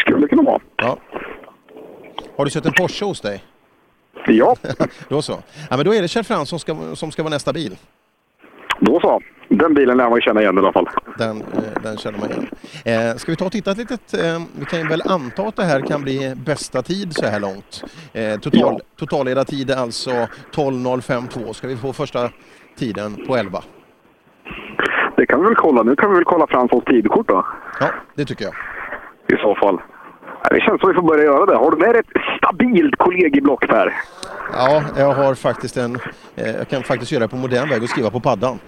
Skulle 0.00 0.28
kunna 0.28 0.42
vara. 0.42 0.60
Ja. 0.76 0.96
Har 2.36 2.44
du 2.44 2.50
sett 2.50 2.66
en 2.66 2.72
Porsche 2.72 3.04
hos 3.04 3.20
dig? 3.20 3.42
Ja. 4.26 4.56
då 5.08 5.22
så. 5.22 5.42
Ja, 5.70 5.76
men 5.76 5.84
då 5.84 5.94
är 5.94 6.02
det 6.02 6.08
Kjell 6.08 6.24
Fransson 6.24 6.46
som 6.46 6.58
ska, 6.58 6.96
som 6.96 7.10
ska 7.12 7.22
vara 7.22 7.30
nästa 7.30 7.52
bil. 7.52 7.76
Då 8.80 9.00
så. 9.00 9.20
Den 9.48 9.74
bilen 9.74 9.96
lär 9.96 10.10
man 10.10 10.20
känna 10.20 10.40
igen 10.40 10.56
i 10.56 10.58
alla 10.58 10.72
fall. 10.72 10.88
Den, 11.18 11.40
eh, 11.40 11.82
den 11.82 11.96
känner 11.96 12.18
man 12.18 12.30
igen. 12.30 12.46
Eh, 12.84 13.16
ska 13.16 13.32
vi 13.32 13.36
ta 13.36 13.44
och 13.44 13.52
titta 13.52 13.70
ett 13.70 13.78
litet... 13.78 14.14
Eh, 14.14 14.42
vi 14.58 14.64
kan 14.64 14.78
ju 14.78 14.88
väl 14.88 15.02
anta 15.04 15.42
att 15.42 15.56
det 15.56 15.64
här 15.64 15.80
kan 15.80 16.02
bli 16.02 16.34
bästa 16.36 16.82
tid 16.82 17.14
så 17.14 17.26
här 17.26 17.40
långt. 17.40 17.84
Eh, 18.12 18.40
total, 18.40 18.80
Totalledartid 18.96 19.70
är 19.70 19.76
alltså 19.76 20.10
12.052. 20.10 21.52
Ska 21.52 21.68
vi 21.68 21.76
få 21.76 21.92
första 21.92 22.30
tiden 22.76 23.26
på 23.26 23.36
11? 23.36 23.62
Det 25.16 25.26
kan 25.26 25.40
vi 25.40 25.46
väl 25.46 25.54
kolla. 25.54 25.82
Nu 25.82 25.96
kan 25.96 26.10
vi 26.10 26.14
väl 26.14 26.24
kolla 26.24 26.46
Franssons 26.46 26.84
tidkort 26.84 27.28
då. 27.28 27.46
Ja, 27.80 27.90
det 28.14 28.24
tycker 28.24 28.44
jag. 28.44 28.54
I 29.38 29.42
så 29.42 29.54
fall. 29.54 29.80
Det 30.50 30.60
känns 30.60 30.80
som 30.80 30.88
vi 30.90 30.94
får 30.94 31.02
börja 31.02 31.24
göra 31.24 31.46
det. 31.46 31.56
Har 31.56 31.70
du 31.70 31.76
med 31.76 31.94
dig 31.94 32.00
ett 32.00 32.22
stabilt 32.38 32.96
kollegieblock 32.96 33.68
Per? 33.68 33.92
Ja, 34.52 34.82
jag 34.98 35.12
har 35.14 35.34
faktiskt 35.34 35.76
en... 35.76 35.98
Eh, 36.36 36.56
jag 36.56 36.68
kan 36.68 36.82
faktiskt 36.82 37.12
göra 37.12 37.22
det 37.22 37.28
på 37.28 37.36
modern 37.36 37.68
väg 37.68 37.82
och 37.82 37.88
skriva 37.88 38.10
på 38.10 38.20
paddan. 38.20 38.58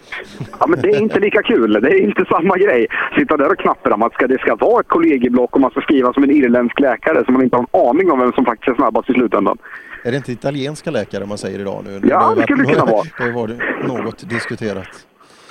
Ja, 0.60 0.66
men 0.66 0.80
det 0.80 0.88
är 0.88 1.00
inte 1.00 1.20
lika 1.20 1.42
kul. 1.42 1.72
Det 1.72 1.88
är 1.88 2.00
inte 2.02 2.24
samma 2.24 2.56
grej. 2.56 2.86
Sitta 3.18 3.36
där 3.36 3.50
och 3.50 3.58
knappra 3.58 4.06
att 4.06 4.14
ska, 4.14 4.26
det 4.26 4.38
ska 4.38 4.54
vara 4.56 4.80
ett 4.80 4.88
kollegieblock 4.88 5.54
och 5.54 5.60
man 5.60 5.70
ska 5.70 5.80
skriva 5.80 6.12
som 6.12 6.22
en 6.22 6.30
irländsk 6.30 6.80
läkare 6.80 7.24
så 7.26 7.32
man 7.32 7.42
inte 7.42 7.56
har 7.56 7.62
en 7.72 7.88
aning 7.88 8.10
om 8.10 8.18
vem 8.18 8.32
som 8.32 8.44
faktiskt 8.44 8.68
är 8.68 8.74
snabbast 8.74 9.10
i 9.10 9.12
slutändan. 9.12 9.58
Är 10.04 10.10
det 10.10 10.16
inte 10.16 10.32
italienska 10.32 10.90
läkare 10.90 11.26
man 11.26 11.38
säger 11.38 11.58
idag 11.58 11.84
nu? 11.84 12.00
Ja, 12.10 12.30
ju 12.30 12.36
det 12.36 12.42
skulle 12.42 12.62
det 12.62 12.72
kunna 12.72 12.84
vara. 12.84 13.04
Det 13.18 13.24
har 13.24 13.32
varit 13.32 13.58
något 13.88 14.28
diskuterat. 14.28 15.06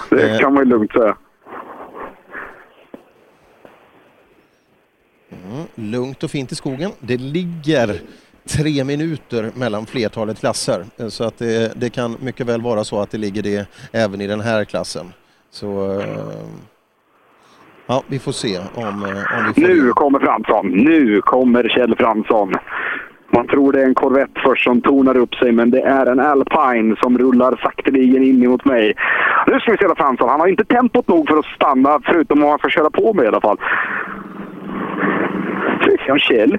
Det 0.10 0.39
kan 0.39 0.53
man 0.53 0.64
ju 0.64 0.69
lugnt 0.69 0.91
säga. 0.91 1.15
Mm, 5.52 5.91
lugnt 5.91 6.24
och 6.24 6.32
fint 6.32 6.52
i 6.52 6.56
skogen. 6.56 6.91
Det 6.99 7.18
ligger 7.18 7.99
tre 8.49 8.84
minuter 8.84 9.52
mellan 9.56 9.86
flertalet 9.86 10.40
klasser. 10.40 10.86
Så 11.10 11.24
att 11.24 11.38
det, 11.38 11.74
det 11.76 11.90
kan 11.90 12.18
mycket 12.20 12.48
väl 12.48 12.62
vara 12.62 12.84
så 12.84 12.99
att 12.99 13.12
det 13.12 13.18
ligger 13.18 13.44
det 13.44 13.68
även 13.91 14.22
i 14.22 14.28
den 14.28 14.41
här 14.41 14.66
klassen. 14.66 15.14
Så 15.49 15.99
eh, 15.99 16.07
ja, 17.88 18.03
vi 18.07 18.20
får 18.20 18.32
se 18.32 18.60
om, 18.76 18.86
eh, 18.86 19.38
om 19.38 19.53
vi 19.56 19.62
får... 19.62 19.68
Nu 19.68 19.90
kommer 19.90 20.20
Fransson. 20.20 20.68
Nu 20.68 21.22
kommer 21.22 21.70
Kjell 21.70 21.95
Fransson. 21.95 22.53
Man 23.30 23.48
tror 23.48 23.72
det 23.72 23.82
är 23.82 23.86
en 23.86 23.95
Corvette 23.95 24.41
först 24.44 24.64
som 24.64 24.82
tonar 24.82 25.18
upp 25.18 25.36
sig, 25.36 25.52
men 25.52 25.72
det 25.72 25.82
är 25.82 26.06
en 26.06 26.20
Alpine 26.20 26.95
som 27.02 27.18
rullar 27.18 27.60
sakteligen 27.64 28.24
in 28.24 28.44
emot 28.44 28.66
mig. 28.66 28.94
Nu 29.48 29.60
ska 29.60 29.72
vi 29.72 29.78
se 29.78 29.95
Fransson. 29.98 30.30
Han 30.30 30.40
har 30.40 30.48
inte 30.48 30.66
tempot 30.66 31.07
nog 31.07 31.30
för 31.30 31.38
att 31.38 31.45
stanna, 31.45 31.99
förutom 32.06 32.44
om 32.44 32.49
han 32.49 32.60
ska 32.60 32.70
köra 32.70 32.90
på 32.90 33.14
mig 33.14 33.26
i 33.26 33.28
alla 33.28 33.41
fall. 33.41 33.57
Om 36.10 36.19
Kjell. 36.19 36.57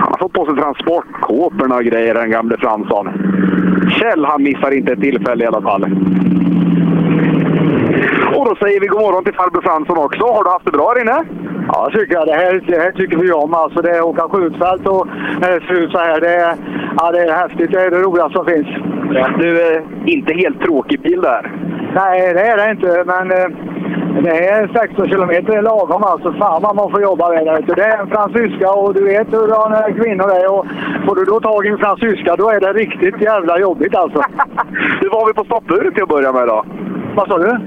Han 0.00 0.08
har 0.12 0.18
fått 0.18 0.32
på 0.32 0.46
sig 0.46 0.56
transportkåporna 0.56 1.74
och 1.74 1.84
grejer, 1.84 2.14
den 2.14 2.30
gamle 2.30 2.56
Fransson. 2.56 3.08
Kjell, 3.90 4.24
han 4.24 4.42
missar 4.42 4.70
inte 4.70 4.92
ett 4.92 5.00
tillfälle 5.00 5.44
i 5.44 5.46
alla 5.46 5.62
fall. 5.62 5.82
Och 8.36 8.46
då 8.46 8.56
säger 8.56 8.80
vi 8.80 8.86
god 8.86 9.00
morgon 9.00 9.24
till 9.24 9.34
farbror 9.34 9.62
Fransson 9.62 9.98
också. 9.98 10.24
Har 10.24 10.44
du 10.44 10.50
haft 10.50 10.64
det 10.64 10.70
bra 10.70 10.88
här 10.88 11.00
inne? 11.02 11.24
Ja, 11.72 11.90
tycker 11.92 12.14
jag. 12.14 12.26
Det 12.26 12.34
här, 12.34 12.64
det 12.66 12.78
här 12.78 12.92
tycker 12.92 13.16
vi 13.16 13.32
om. 13.32 13.54
Alltså 13.54 13.82
det 13.82 13.90
är 13.90 14.02
åka 14.02 14.28
skjutfält 14.28 14.86
och 14.86 15.06
när 15.40 15.50
det 15.50 15.66
ser 15.66 15.74
ut 15.74 15.90
så 15.90 15.98
här. 15.98 16.20
Det 16.20 16.34
är, 16.34 16.56
ja, 16.96 17.12
det 17.12 17.18
är 17.18 17.32
häftigt. 17.32 17.72
Det 17.72 17.82
är 17.82 17.90
det 17.90 18.02
roligaste 18.02 18.32
som 18.32 18.46
finns. 18.46 18.66
Du, 19.38 19.74
eh, 19.74 19.82
inte 20.06 20.34
helt 20.34 20.60
tråkig 20.60 21.00
bil 21.00 21.20
där. 21.20 21.52
Nej, 21.94 22.34
det 22.34 22.40
är 22.40 22.56
det 22.56 22.70
inte. 22.70 23.04
Men 23.06 23.28
det 24.22 24.48
är 24.48 24.68
16 24.74 25.08
kilometer 25.08 25.62
lagom 25.62 26.04
alltså. 26.04 26.32
Fan 26.32 26.62
vad 26.62 26.76
man 26.76 26.90
får 26.90 27.02
jobba 27.02 27.28
med 27.28 27.46
det. 27.46 27.74
Det 27.74 27.82
är 27.82 27.98
en 27.98 28.06
fransyska 28.06 28.70
och 28.70 28.94
du 28.94 29.04
vet 29.04 29.32
hur 29.32 29.48
de 29.48 29.94
kvinnor 30.02 30.30
är. 30.30 30.52
Och 30.54 30.66
får 31.06 31.16
du 31.16 31.24
då 31.24 31.40
tag 31.40 31.66
i 31.66 31.68
en 31.68 31.78
fransyska 31.78 32.36
då 32.36 32.50
är 32.50 32.60
det 32.60 32.72
riktigt 32.72 33.20
jävla 33.20 33.58
jobbigt 33.58 33.94
alltså. 33.94 34.22
Du 35.00 35.08
var 35.08 35.26
vi 35.26 35.32
på 35.32 35.44
stoppuret 35.44 35.94
till 35.94 36.02
att 36.02 36.08
börja 36.08 36.32
med 36.32 36.48
då? 36.48 36.64
Vad 37.16 37.28
sa 37.28 37.38
du? 37.38 37.58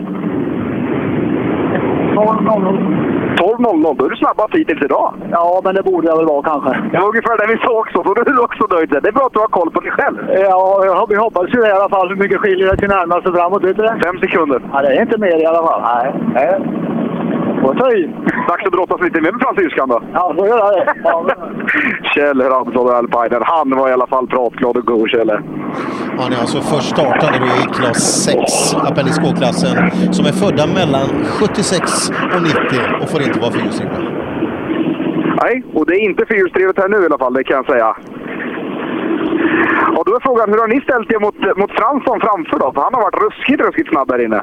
12.00. 3.60 3.96
Då 3.98 4.06
är 4.06 4.10
du 4.10 4.16
snabbast 4.16 4.56
hittills 4.56 4.84
idag. 4.84 5.14
Ja, 5.32 5.62
men 5.64 5.76
det 5.76 5.84
borde 5.84 6.08
jag 6.08 6.18
väl 6.18 6.26
vara 6.34 6.44
kanske. 6.52 6.72
Det 6.92 6.98
var 7.00 7.08
ungefär 7.08 7.38
det 7.38 7.54
vi 7.54 7.58
sa 7.66 7.72
också, 7.80 7.98
så 8.04 8.14
du 8.14 8.22
är 8.32 8.44
också 8.44 8.64
nöjd. 8.76 8.90
Det 8.90 9.08
är 9.12 9.18
bra 9.20 9.26
att 9.26 9.34
du 9.34 9.40
har 9.40 9.48
koll 9.60 9.72
på 9.72 9.80
dig 9.80 9.92
själv. 9.92 10.18
Ja, 10.50 10.82
jag- 10.86 11.08
vi 11.10 11.16
hoppas 11.16 11.48
ju 11.56 11.60
i 11.68 11.72
alla 11.72 11.90
fall. 11.90 12.10
Hur 12.10 12.16
mycket 12.16 12.40
skiljer 12.40 12.68
det 12.72 12.78
till 12.78 12.90
närmaste 12.90 13.32
framåt? 13.32 13.64
Vet 13.64 13.78
du 13.78 13.84
det? 13.84 13.96
Fem 14.06 14.18
sekunder. 14.20 14.62
Ja, 14.74 14.82
det 14.82 14.88
är 14.98 15.02
inte 15.02 15.18
mer 15.18 15.38
i 15.44 15.46
alla 15.46 15.64
fall. 15.68 15.82
Nej. 15.94 16.06
Nej. 16.34 16.54
I. 17.78 18.10
Dags 18.48 18.66
att 18.66 18.72
brottas 18.72 19.02
lite 19.02 19.22
mer 19.22 19.32
med 19.32 19.42
fransyskan 19.42 19.90
då. 19.90 20.02
Ja, 20.14 20.34
får 20.38 20.48
göra 20.48 20.72
det. 20.72 20.94
Ja. 21.04 21.26
Kjell 22.14 22.42
Ramsson 22.42 22.88
och 22.88 22.94
Alpiner. 22.94 23.42
Han 23.44 23.70
var 23.78 23.90
i 23.90 23.94
alla 23.94 24.08
fall 24.08 24.28
pratglad 24.28 24.78
och 24.78 24.86
god, 24.86 25.10
Kjell. 25.10 25.30
Han 26.20 26.34
är 26.34 26.40
alltså 26.40 26.62
först 26.62 26.90
startande 26.90 27.40
då 27.40 27.46
i 27.46 27.74
klass 27.74 28.24
6, 28.26 28.74
Appendix 28.74 29.18
K-klassen, 29.20 29.92
som 30.14 30.26
är 30.26 30.32
födda 30.32 30.68
mellan 30.68 31.08
76 31.40 32.10
och 32.36 32.42
90 32.42 32.60
och 33.02 33.10
får 33.10 33.22
inte 33.22 33.40
vara 33.40 33.52
fyrhjulsdrivna. 33.52 34.00
Nej, 35.44 35.64
och 35.74 35.86
det 35.86 35.94
är 35.94 36.10
inte 36.10 36.26
fyrhjulsdrivet 36.26 36.78
här 36.78 36.90
nu 36.90 36.98
i 37.04 37.06
alla 37.06 37.18
fall, 37.18 37.34
det 37.34 37.44
kan 37.44 37.56
jag 37.56 37.66
säga. 37.66 37.96
Och 39.98 40.06
då 40.06 40.16
är 40.16 40.20
frågan, 40.20 40.50
hur 40.50 40.60
har 40.64 40.68
ni 40.68 40.82
ställt 40.82 41.12
er 41.12 41.20
mot, 41.20 41.58
mot 41.58 41.72
Fransson 41.80 42.20
framför 42.20 42.60
då? 42.60 42.72
För 42.74 42.82
han 42.82 42.94
har 42.94 43.02
varit 43.02 43.24
ruskigt, 43.26 43.62
ruskigt 43.62 43.90
snabb 43.90 44.12
här 44.12 44.26
inne. 44.26 44.42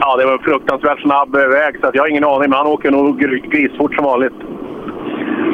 Ja, 0.00 0.16
det 0.16 0.24
var 0.24 0.32
en 0.32 0.46
fruktansvärt 0.48 1.00
snabb 1.00 1.36
väg 1.36 1.72
så 1.80 1.86
att 1.86 1.94
jag 1.94 2.02
har 2.02 2.08
ingen 2.08 2.24
aning, 2.24 2.50
men 2.50 2.58
han 2.58 2.66
åker 2.66 2.90
nog 2.90 3.20
gr- 3.22 3.50
grisfort 3.50 3.94
som 3.94 4.04
vanligt. 4.04 4.38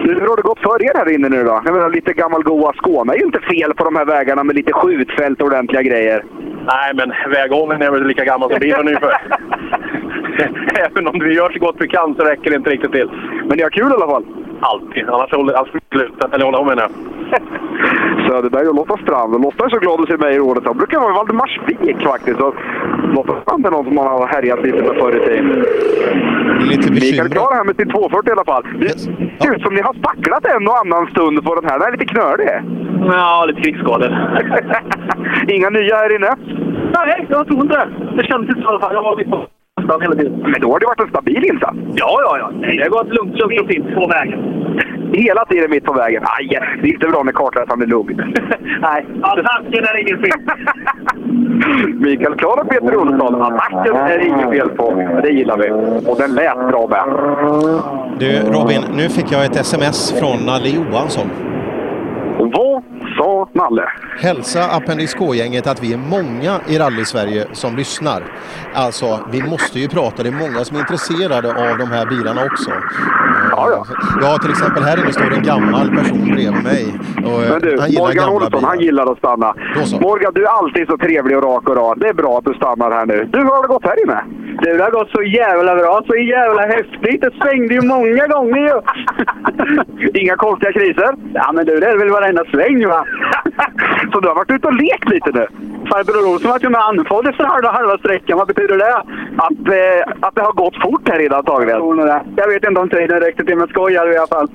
Hur 0.05 0.27
har 0.29 0.37
det 0.37 0.43
gått 0.43 0.59
för 0.59 0.85
er 0.85 0.95
här 0.95 1.13
inne 1.15 1.29
nu 1.29 1.45
då? 1.45 1.63
Jag 1.65 1.75
menar, 1.75 1.91
lite 1.91 2.13
gammal 2.13 2.43
goa 2.43 2.73
Skåne 2.73 3.13
är 3.13 3.19
ju 3.19 3.25
inte 3.25 3.41
fel 3.41 3.75
på 3.75 3.85
de 3.85 3.97
här 3.97 4.05
vägarna 4.05 4.45
med 4.45 4.57
lite 4.57 4.73
skjutfält 4.73 5.41
och 5.41 5.47
ordentliga 5.47 5.83
grejer. 5.83 6.25
Nej, 6.67 6.95
men 6.95 7.13
väghållningen 7.31 7.83
är 7.83 7.91
väl 7.91 8.07
lika 8.07 8.25
gammal 8.25 8.51
som 8.51 8.61
bilen 8.61 8.89
ungefär. 8.89 9.15
Även 10.87 11.09
om 11.09 11.19
vi 11.19 11.35
gör 11.35 11.51
så 11.51 11.59
gott 11.59 11.77
vi 11.79 11.89
kan 11.89 12.15
så 12.15 12.25
räcker 12.25 12.51
det 12.51 12.57
inte 12.57 12.71
riktigt 12.71 12.93
till. 12.93 13.11
Men 13.49 13.57
ni 13.57 13.63
har 13.63 13.71
kul 13.71 13.91
i 13.91 13.95
alla 13.95 14.07
fall? 14.07 14.25
Alltid. 14.61 15.09
Annars 15.09 15.33
håller 15.33 15.53
jag 15.53 15.69
sluta. 15.93 16.29
Eller 16.33 16.45
på 16.45 16.67
menar 16.67 16.83
jag. 16.89 16.91
Söderberg 18.29 18.69
och 18.69 18.75
Lotta 18.75 18.97
Strand. 18.97 19.35
Och 19.35 19.41
Lotta 19.41 19.65
är 19.65 19.69
så 19.69 19.79
glad 19.79 20.01
att 20.01 20.09
se 20.09 20.17
mig 20.17 20.35
i 20.35 20.39
rådet. 20.39 20.65
Hon 20.67 20.77
brukar 20.77 20.99
vara 21.01 21.11
i 21.11 21.15
Valdemarsvik 21.15 22.03
faktiskt. 22.03 22.41
Och 22.41 22.55
Lotta 23.15 23.41
Strand 23.43 23.67
är 23.67 23.71
någon 23.71 23.85
som 23.85 23.95
man 23.95 24.07
har 24.07 24.27
härjat 24.27 24.63
lite 24.63 24.83
med 24.83 24.97
förr 25.01 25.17
i 25.17 25.27
tiden. 25.27 25.65
Lite 26.71 26.93
Mikael 26.93 27.29
Klar 27.29 27.55
här 27.55 27.65
med 27.65 27.77
sin 27.77 27.91
240 27.91 28.29
i 28.29 28.33
alla 28.33 28.45
fall. 28.45 28.63
Det 28.81 28.89
ser 28.99 29.55
ut 29.57 29.63
som 29.63 29.75
ni 29.75 29.81
har 29.81 29.95
spacklat 29.95 30.47
en 30.47 30.69
och 30.69 30.79
annan 30.79 31.07
stund 31.07 31.45
på 31.45 31.55
den 31.55 31.65
här. 31.71 31.79
Den 31.79 31.89
är 31.89 31.93
lite 31.93 32.05
knölig. 32.15 32.49
Ja, 33.07 33.45
lite 33.49 33.61
krigsskador. 33.61 34.11
Inga 35.49 35.71
nya 35.71 35.97
här 35.97 36.17
inne? 36.17 36.31
Nej, 36.95 37.27
jag 37.29 37.47
tror 37.47 37.61
inte 37.63 37.75
det. 37.77 37.89
Det 38.17 38.25
kändes 38.27 38.49
inte 38.49 38.61
så 38.63 38.67
i 38.67 38.71
alla 38.71 38.81
fall. 38.81 38.95
Jag 38.95 39.03
var 39.03 39.17
på 39.25 39.47
nästan 39.81 40.03
hela 40.03 40.15
tiden. 40.15 40.33
Men 40.53 40.61
då 40.61 40.73
har 40.73 40.81
det 40.81 40.87
varit 40.87 41.01
en 41.01 41.09
stabil 41.09 41.45
insats. 41.45 41.77
Ja, 41.95 42.19
ja, 42.25 42.39
ja. 42.39 42.51
Nej, 42.55 42.77
det 42.77 42.83
har 42.83 42.91
gått 42.91 43.09
lugnt, 43.09 43.39
lugnt 43.39 43.61
och 43.61 43.69
fint 43.69 43.95
på 43.95 44.07
vägen. 44.07 44.41
Hela 45.13 45.45
tiden 45.45 45.71
mitt 45.71 45.85
på 45.85 45.93
vägen. 45.93 46.23
Aj, 46.39 46.61
det 46.83 46.89
är 46.89 46.93
inte 46.93 47.09
bra 47.09 47.23
när 47.23 47.33
kartläsaren 47.33 47.83
är 47.83 47.87
lugn. 47.87 48.17
Nej, 48.81 49.07
attacken 49.23 49.85
är 49.85 50.01
inget 50.01 50.21
fel. 50.21 50.41
Mikael 52.01 52.35
Klar 52.35 52.61
och 52.61 52.69
Peter 52.69 52.97
Olsson. 52.97 53.43
Attacken 53.43 53.97
är 53.97 54.19
inget 54.27 54.51
fel 54.51 54.69
på. 54.69 55.19
Det 55.23 55.31
gillar 55.31 55.59
vi. 55.59 55.71
Och 56.11 56.19
den 56.19 56.35
lät 56.35 56.69
bra 56.69 56.89
med. 56.89 57.05
Du 58.19 58.31
Robin, 58.59 58.83
nu 58.97 59.09
fick 59.09 59.33
jag 59.33 59.45
ett 59.45 59.57
sms 59.57 60.21
från 60.21 60.47
Nalle 60.47 60.69
Johansson. 60.69 61.27
Vad 62.39 62.83
sa 63.17 63.49
Nalle? 63.53 63.85
Hälsa 64.19 64.65
Appendix 64.65 65.15
K-gänget 65.15 65.67
att 65.67 65.83
vi 65.83 65.93
är 65.93 65.99
många 65.99 66.61
i 66.69 66.79
rally-Sverige 66.79 67.47
som 67.53 67.77
lyssnar. 67.77 68.23
Alltså, 68.75 69.21
vi 69.33 69.43
måste 69.43 69.79
ju 69.81 69.89
prata. 69.89 70.23
Det 70.23 70.29
är 70.29 70.33
många 70.49 70.65
som 70.65 70.77
är 70.77 70.81
intresserade 70.81 71.49
av 71.49 71.79
de 71.79 71.87
här 71.91 72.07
bilarna 72.07 72.45
också. 72.45 72.71
Ja, 73.51 73.69
ja. 73.71 73.85
Ja, 74.21 74.39
till 74.39 74.51
exempel 74.51 74.83
här 74.83 74.99
inne 74.99 75.13
står 75.13 75.33
en 75.33 75.43
gammal 75.43 75.89
person 75.97 76.25
bredvid 76.25 76.63
mig. 76.63 76.85
Och, 77.17 77.41
Men 77.51 77.61
du, 77.61 77.81
han 77.81 77.91
gillar 77.91 78.03
Morgan 78.03 78.17
gamla 78.17 78.33
Olsson, 78.37 78.51
bilar. 78.51 78.69
han 78.69 78.81
gillar 78.81 79.13
att 79.13 79.19
stanna. 79.19 79.55
Morgan, 80.01 80.33
du 80.35 80.45
är 80.45 80.49
alltid 80.59 80.87
så 80.87 80.99
trevlig 80.99 81.37
och 81.37 81.43
rak 81.43 81.69
och 81.69 81.77
rak. 81.77 81.97
Det 82.01 82.09
är 82.09 82.15
bra 82.15 82.39
att 82.39 82.45
du 82.45 82.55
stannar 82.55 82.91
här 82.91 83.07
nu. 83.07 83.29
Du, 83.33 83.39
hur 83.39 83.47
har 83.47 83.63
det 83.63 83.69
gått 83.69 83.85
här 83.85 84.03
inne? 84.05 84.25
Du, 84.63 84.77
det 84.77 84.83
har 84.85 84.91
gått 84.91 85.11
så 85.11 85.23
jävla 85.23 85.77
bra. 85.77 86.03
Så 86.07 86.17
jävla 86.17 86.63
häftigt. 86.63 87.21
Det 87.21 87.31
svängde 87.43 87.75
ju 87.75 87.81
många 87.83 88.27
gånger 88.27 88.59
ju. 88.69 88.77
Inga 90.21 90.37
konstiga 90.37 90.73
kriser? 90.73 91.15
Ja, 91.35 91.53
men 91.53 91.67
du, 91.67 91.81
det 91.81 91.87
är 91.87 91.97
väl 91.99 92.11
varenda 92.11 92.45
sväng 92.45 92.87
va? 92.95 93.05
så 94.13 94.21
du 94.21 94.29
har 94.29 94.35
varit 94.35 94.51
ute 94.51 94.67
och 94.67 94.75
lekt 94.75 95.09
lite 95.09 95.31
nu? 95.35 95.47
Farbror 95.91 96.33
Olsson 96.33 96.51
var 96.51 96.59
ju 96.61 96.69
med 96.69 96.81
andfådd 96.81 97.27
efter 97.27 97.45
halva, 97.45 97.71
halva 97.73 97.99
sträckan. 97.99 98.39
Vad 98.39 98.47
betyder 98.49 98.79
det? 98.79 98.95
Att, 99.47 99.69
eh, 99.79 100.13
att 100.27 100.35
det 100.35 100.43
har 100.43 100.53
gått 100.53 100.77
fort 100.83 101.09
här 101.09 101.19
inne 101.27 101.37
antagligen? 101.37 101.71
Jag 101.75 101.81
tror 101.81 101.95
nog 101.95 102.07
det. 102.07 102.23
Jag 102.37 102.49
vet 102.49 102.65
inte 102.69 102.81
om 102.81 102.89
tiden 102.89 103.21
räckte 103.21 103.45
till, 103.45 103.57
men 103.57 103.69
skojar 103.69 104.13
i 104.13 104.17
alla 104.17 104.27
fall. 104.27 104.49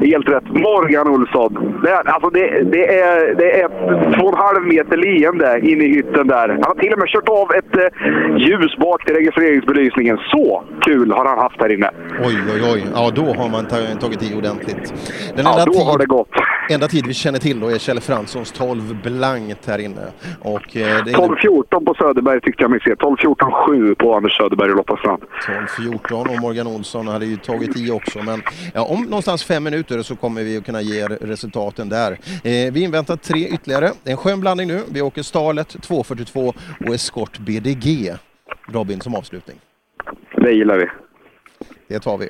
Helt 0.00 0.28
rätt. 0.28 0.44
Morgan 0.48 1.08
Olsson. 1.08 1.80
Det 1.84 1.90
är, 1.90 2.08
alltså 2.08 2.30
det, 2.30 2.62
det, 2.72 2.98
är, 3.00 3.34
det 3.34 3.60
är 3.60 3.68
två 4.18 4.26
och 4.26 4.32
en 4.32 4.38
halv 4.38 4.62
meter 4.66 4.96
leende 4.96 5.60
in 5.62 5.80
i 5.82 5.88
hytten 5.88 6.26
där. 6.26 6.48
Han 6.48 6.62
har 6.62 6.74
till 6.74 6.92
och 6.92 6.98
med 6.98 7.08
kört 7.08 7.28
av 7.28 7.52
ett 7.54 7.76
eh, 7.76 8.36
ljus 8.36 8.76
bak 8.76 9.04
till 9.04 9.14
registreringsbelysningen. 9.14 10.18
Så 10.30 10.62
kul 10.80 11.12
har 11.12 11.24
han 11.24 11.38
haft 11.38 11.60
här 11.60 11.72
inne. 11.72 11.90
Oj, 12.24 12.36
oj, 12.54 12.70
oj. 12.74 12.84
Ja, 12.94 13.10
då 13.14 13.22
har 13.22 13.48
man 13.50 13.64
ta- 13.66 14.00
tagit 14.00 14.22
i 14.22 14.34
ordentligt. 14.38 14.94
Den 15.36 15.44
Ja, 15.44 15.62
då 15.66 15.72
tid, 15.72 15.82
har 15.86 15.98
det 15.98 16.06
gått. 16.06 16.28
enda 16.70 16.86
tid 16.88 17.06
vi 17.06 17.14
känner 17.14 17.38
till 17.38 17.60
då 17.60 17.69
är 17.74 17.78
Kjell 17.78 18.00
Franssons 18.00 18.52
12 18.52 19.02
blankt 19.02 19.66
här 19.66 19.78
inne. 19.78 20.06
Och, 20.40 20.76
eh, 20.76 21.04
det 21.04 21.10
är 21.10 21.16
12-14 21.16 21.84
på 21.84 21.94
Söderberg 21.94 22.40
tyckte 22.40 22.62
jag 22.62 22.70
mig 22.70 22.80
se. 22.80 22.94
12-14-7 22.94 23.94
på 23.94 24.14
Anders 24.14 24.36
Söderberg 24.36 24.70
och 24.70 24.76
Lotta 24.76 24.96
Strand. 24.96 25.22
12-14 25.46 26.28
och 26.28 26.40
Morgan 26.40 26.66
Olsson 26.66 27.08
hade 27.08 27.26
ju 27.26 27.36
tagit 27.36 27.76
i 27.76 27.90
också. 27.90 28.22
Men 28.22 28.42
ja, 28.74 28.84
om 28.84 29.02
någonstans 29.02 29.44
fem 29.44 29.64
minuter 29.64 30.02
så 30.02 30.16
kommer 30.16 30.42
vi 30.42 30.56
att 30.56 30.66
kunna 30.66 30.80
ge 30.82 31.06
resultaten 31.06 31.88
där. 31.88 32.12
Eh, 32.12 32.72
vi 32.72 32.82
inväntar 32.82 33.16
tre 33.16 33.48
ytterligare. 33.48 33.90
Det 34.02 34.10
är 34.10 34.12
en 34.12 34.16
skön 34.16 34.40
blandning 34.40 34.68
nu. 34.68 34.80
Vi 34.92 35.02
åker 35.02 35.22
Starlet 35.22 35.68
242 35.82 36.54
och 36.86 36.94
Escort 36.94 37.38
BDG. 37.38 38.14
Robin 38.72 39.00
som 39.00 39.14
avslutning. 39.14 39.56
Det 40.36 40.52
gillar 40.52 40.78
vi. 40.78 40.86
Det 41.90 42.00
tar 42.00 42.18
vi. 42.18 42.28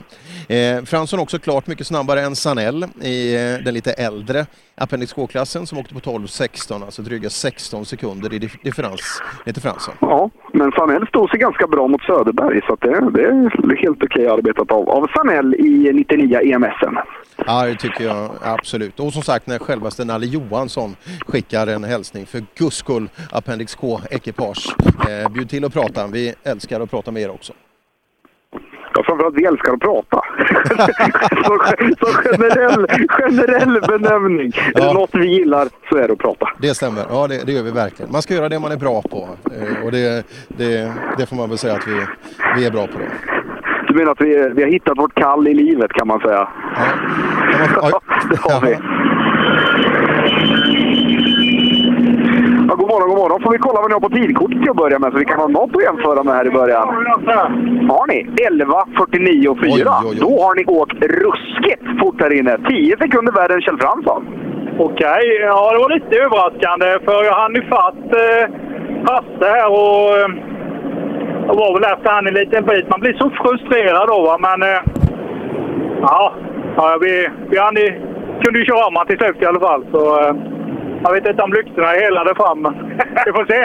Eh, 0.57 0.85
Fransson 0.85 1.21
också 1.21 1.39
klart 1.39 1.67
mycket 1.67 1.87
snabbare 1.87 2.21
än 2.21 2.37
Sanell 2.37 2.85
i 3.03 3.35
eh, 3.35 3.41
den 3.65 3.75
lite 3.75 3.93
äldre 3.93 4.47
Appendix 4.75 5.13
K-klassen 5.13 5.67
som 5.67 5.79
åkte 5.79 5.95
på 5.95 6.01
12-16, 6.01 6.85
alltså 6.85 7.03
dryga 7.03 7.31
16 7.31 7.87
sekunder 7.87 8.33
i 8.35 8.39
dif- 8.39 8.59
differens 8.65 9.23
ner 9.47 9.53
till 9.53 9.63
Fransson. 9.63 9.95
Ja, 10.01 10.31
men 10.53 10.73
Sanell 10.73 11.07
stod 11.07 11.31
sig 11.31 11.39
ganska 11.39 11.67
bra 11.67 11.89
mot 11.89 12.03
Söderberg 12.03 12.61
så 12.67 12.77
det, 12.77 13.11
det 13.11 13.23
är 13.25 13.77
helt 13.83 14.03
okej 14.05 14.27
arbetat 14.29 14.71
av, 14.71 14.89
av 14.91 15.07
Sanell 15.17 15.55
i 15.55 15.93
99 15.93 16.41
EMSen. 16.43 16.97
Ja, 17.47 17.67
det 17.67 17.75
tycker 17.77 18.05
jag 18.05 18.31
absolut. 18.43 19.01
Och 19.01 19.13
som 19.13 19.23
sagt, 19.23 19.47
när 19.47 19.59
självaste 19.59 20.05
Nalle 20.05 20.27
Johansson 20.27 20.97
skickar 21.27 21.67
en 21.67 21.85
hälsning 21.85 22.27
för 22.27 22.43
guds 22.59 22.77
skull, 22.77 23.09
Appendix 23.33 23.75
K-ekipage. 23.75 24.75
Eh, 25.09 25.33
bjud 25.33 25.51
till 25.51 25.65
och 25.65 25.73
prata. 25.73 26.07
Vi 26.07 26.35
älskar 26.45 26.81
att 26.81 26.91
prata 26.91 27.11
med 27.11 27.23
er 27.23 27.31
också. 27.31 27.53
Ja, 28.95 29.03
framförallt 29.07 29.37
vi 29.37 29.45
älskar 29.45 29.73
att 29.73 29.81
prata. 29.81 30.21
så, 31.45 31.59
så 32.01 32.13
generell, 32.23 32.87
generell 33.09 33.81
benämning. 33.89 34.53
Är 34.75 34.81
det 34.81 34.93
något 34.95 35.11
vi 35.13 35.27
gillar 35.27 35.69
så 35.89 35.97
är 35.97 36.07
det 36.07 36.13
att 36.13 36.19
prata. 36.19 36.49
Det 36.59 36.75
stämmer. 36.75 37.05
Ja, 37.11 37.27
det, 37.27 37.47
det 37.47 37.53
gör 37.53 37.63
vi 37.63 37.71
verkligen. 37.71 38.13
Man 38.13 38.23
ska 38.23 38.35
göra 38.35 38.49
det 38.49 38.59
man 38.59 38.73
är 38.73 38.77
bra 38.77 39.03
på. 39.03 39.29
Eh, 39.45 39.85
och 39.85 39.93
det, 39.93 40.27
det, 40.49 40.93
det 41.19 41.27
får 41.27 41.37
man 41.37 41.49
väl 41.49 41.59
säga 41.59 41.75
att 41.75 41.87
vi, 41.87 42.07
vi 42.57 42.67
är 42.67 42.71
bra 42.71 42.87
på. 42.87 42.99
Det. 42.99 43.11
Du 43.89 43.95
menar 43.95 44.13
att 44.13 44.21
vi, 44.21 44.51
vi 44.55 44.63
har 44.63 44.71
hittat 44.71 44.99
vårt 44.99 45.15
kall 45.15 45.49
i 45.49 45.55
livet 45.55 45.93
kan 45.93 46.09
man 46.09 46.21
säga? 46.21 46.49
Ja, 46.77 48.01
det 48.31 48.41
har 48.41 48.61
vi. 48.61 48.77
Morgon, 52.91 53.09
god 53.09 53.19
morgon. 53.19 53.43
Får 53.43 53.53
vi 53.53 53.59
kolla 53.59 53.81
vad 53.81 53.91
ni 53.91 53.95
har 53.99 54.05
på 54.09 54.15
tidkortet 54.19 54.59
till 54.63 54.71
att 54.71 54.83
börja 54.85 54.99
med 54.99 55.13
så 55.13 55.19
vi 55.19 55.31
kan 55.33 55.41
ha 55.45 55.49
något 55.49 55.77
att 55.77 55.83
jämföra 55.89 56.23
med 56.23 56.35
här 56.35 56.47
i 56.47 56.51
början. 56.61 56.87
Har 57.93 58.07
ni? 58.13 58.19
11.49,4. 58.51 59.55
Oj, 59.63 59.71
oj, 59.73 59.87
oj. 60.11 60.17
Då 60.27 60.33
har 60.45 60.55
ni 60.59 60.65
åkt 60.81 61.01
ruskigt 61.23 61.85
fort 62.01 62.21
här 62.23 62.33
inne. 62.39 62.55
10 62.69 62.97
sekunder 63.03 63.33
värre 63.33 63.55
än 63.55 63.63
Kjell 63.63 63.81
Fransson. 63.85 64.23
Okej, 64.79 65.25
ja 65.41 65.73
det 65.73 65.79
var 65.85 65.91
lite 65.95 66.17
överraskande 66.25 66.87
för 67.05 67.25
jag 67.25 67.35
hann 67.43 67.57
ifatt 67.63 68.07
eh, 68.25 68.45
Hasse 69.09 69.47
här 69.57 69.69
och 69.81 70.05
eh, 70.19 70.29
jag 71.47 71.55
var 71.63 71.71
väl 71.75 71.93
efter 71.93 72.11
han 72.11 72.27
en 72.27 72.35
liten 72.35 72.65
bit. 72.65 72.91
Man 72.91 73.01
blir 73.01 73.15
så 73.23 73.31
frustrerad 73.31 74.09
då 74.09 74.19
va, 74.29 74.37
men 74.47 74.59
eh, 74.71 74.81
ja, 76.03 76.35
ja 76.77 76.99
vi, 77.01 77.29
vi 77.51 77.59
hann 77.59 77.77
kunde 78.43 78.59
ju 78.59 78.65
köra 78.65 78.87
om 78.87 79.07
till 79.07 79.19
slut 79.19 79.43
i 79.43 79.47
alla 79.47 79.61
fall. 79.61 79.83
Så, 79.93 80.03
eh, 80.21 80.35
jag 81.05 81.13
vet 81.13 81.27
inte 81.27 81.43
om 81.43 81.53
lyktorna 81.53 81.87
helade 81.89 82.35
fram, 82.35 82.63
men 82.63 82.75
vi 83.27 83.33
får 83.33 83.47
se. 83.53 83.61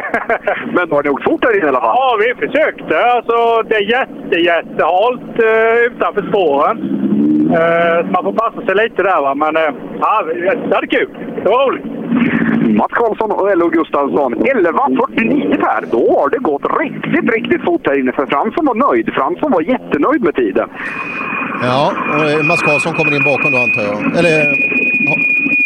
Men 0.75 0.91
har 0.91 1.03
ni 1.03 1.09
åkt 1.09 1.23
fort 1.23 1.45
här 1.45 1.57
inne 1.57 1.65
i 1.65 1.69
alla 1.69 1.81
fall? 1.81 1.95
Ja, 1.95 2.17
vi 2.19 2.47
försökte. 2.47 3.05
Alltså, 3.15 3.61
det 3.69 3.75
är 3.75 3.91
jätte, 3.97 4.35
jättehalt 4.51 5.39
eh, 5.49 5.75
utanför 5.87 6.23
spåren. 6.29 6.77
Eh, 7.59 8.11
man 8.11 8.23
får 8.23 8.33
passa 8.33 8.65
sig 8.65 8.75
lite 8.75 9.03
där. 9.03 9.21
Va? 9.21 9.35
Men 9.35 9.55
eh, 9.55 9.71
ja, 9.99 10.23
det 10.69 10.75
hade 10.75 10.87
kul. 10.87 11.09
Det 11.43 11.49
var 11.49 11.67
roligt. 11.67 11.85
Mats 12.77 12.91
Karlsson 12.91 13.31
och 13.31 13.51
L.O. 13.51 13.69
Gustafsson. 13.69 14.35
11.49 14.35 15.59
Per. 15.59 15.81
Då 15.91 16.19
har 16.19 16.29
det 16.29 16.37
gått 16.37 16.65
riktigt, 16.79 17.33
riktigt 17.33 17.63
fort 17.63 17.87
här 17.87 17.99
inne. 17.99 18.11
För 18.11 18.25
Fransson 18.25 18.65
var 18.65 18.75
nöjd. 18.75 19.13
Fransson 19.13 19.51
var 19.51 19.61
jättenöjd 19.61 20.21
med 20.23 20.35
tiden. 20.35 20.69
Ja, 21.61 21.93
och 22.15 22.29
eh, 22.29 22.43
Mats 22.47 22.61
Karlsson 22.61 22.93
kommer 22.93 23.15
in 23.15 23.23
bakom 23.23 23.51
då 23.51 23.57
antar 23.57 23.81
jag. 23.81 24.17
Eller... 24.19 24.35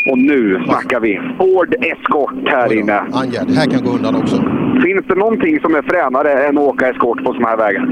Och 0.09 0.17
nu 0.17 0.61
snackar 0.65 0.99
vi 0.99 1.21
Ford 1.37 1.75
Escort 1.79 2.33
här 2.45 2.73
inne. 2.73 2.99
Angerd, 2.99 3.49
här 3.49 3.65
kan 3.71 3.83
gå 3.83 3.91
undan 3.91 4.15
också. 4.15 4.35
Finns 4.83 5.05
det 5.07 5.15
någonting 5.15 5.59
som 5.59 5.75
är 5.75 5.81
fränare 5.81 6.31
än 6.31 6.57
att 6.57 6.63
åka 6.63 6.89
Escort 6.89 7.23
på 7.23 7.33
såna 7.33 7.47
här 7.47 7.57
vägar? 7.57 7.85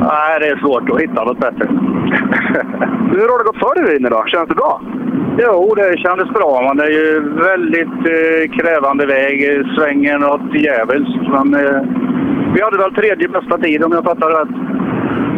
Nej, 0.00 0.40
det 0.40 0.46
är 0.46 0.56
svårt 0.56 0.90
att 0.90 1.00
hitta 1.00 1.24
något 1.24 1.40
bättre. 1.40 1.66
Hur 3.14 3.28
har 3.30 3.38
det 3.38 3.44
gått 3.44 3.62
för 3.64 3.78
er 3.78 3.86
här 3.86 3.96
inne 3.96 4.08
då? 4.08 4.24
Känns 4.26 4.48
det 4.48 4.54
bra? 4.54 4.82
Jo, 5.38 5.74
det 5.76 5.98
kändes 5.98 6.28
bra. 6.28 6.74
Det 6.74 6.84
är 6.84 6.90
ju 6.90 7.20
väldigt 7.50 8.00
eh, 8.16 8.42
krävande 8.58 9.06
väg. 9.06 9.66
Svängen 9.76 10.24
åt 10.24 10.54
djävulskt. 10.54 11.28
Men 11.34 11.54
eh, 11.54 11.80
vi 12.54 12.62
hade 12.62 12.78
väl 12.78 12.94
tredje 12.94 13.28
bästa 13.28 13.58
tid 13.58 13.84
om 13.84 13.92
jag 13.92 14.04
fattar 14.04 14.30
rätt. 14.30 14.54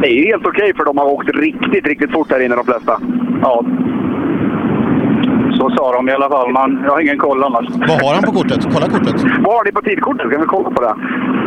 Det 0.03 0.09
är 0.09 0.13
ju 0.13 0.27
helt 0.27 0.47
okej 0.47 0.73
för 0.77 0.85
de 0.85 0.99
har 0.99 1.07
åkt 1.07 1.29
riktigt, 1.29 1.87
riktigt 1.87 2.13
fort 2.13 2.31
här 2.31 2.41
inne 2.41 2.57
de 2.57 2.65
flesta. 2.65 3.01
Ja. 3.43 3.65
Så 5.59 5.71
sa 5.77 5.93
de 5.93 6.09
i 6.09 6.13
alla 6.13 6.29
fall, 6.29 6.53
men 6.53 6.85
jag 6.85 6.91
har 6.91 7.01
ingen 7.01 7.19
koll 7.19 7.45
annars. 7.45 7.67
Vad 7.71 8.03
har 8.03 8.15
han 8.15 8.23
på 8.23 8.33
kortet? 8.33 8.61
Kolla 8.75 8.89
kortet. 8.95 9.17
Vad 9.45 9.55
har 9.57 9.65
ni 9.65 9.73
på 9.73 9.83
tidkortet? 9.83 10.27
Ska 10.29 10.39
vi 10.39 10.47
kolla 10.47 10.71
på 10.71 10.83
det? 10.83 10.95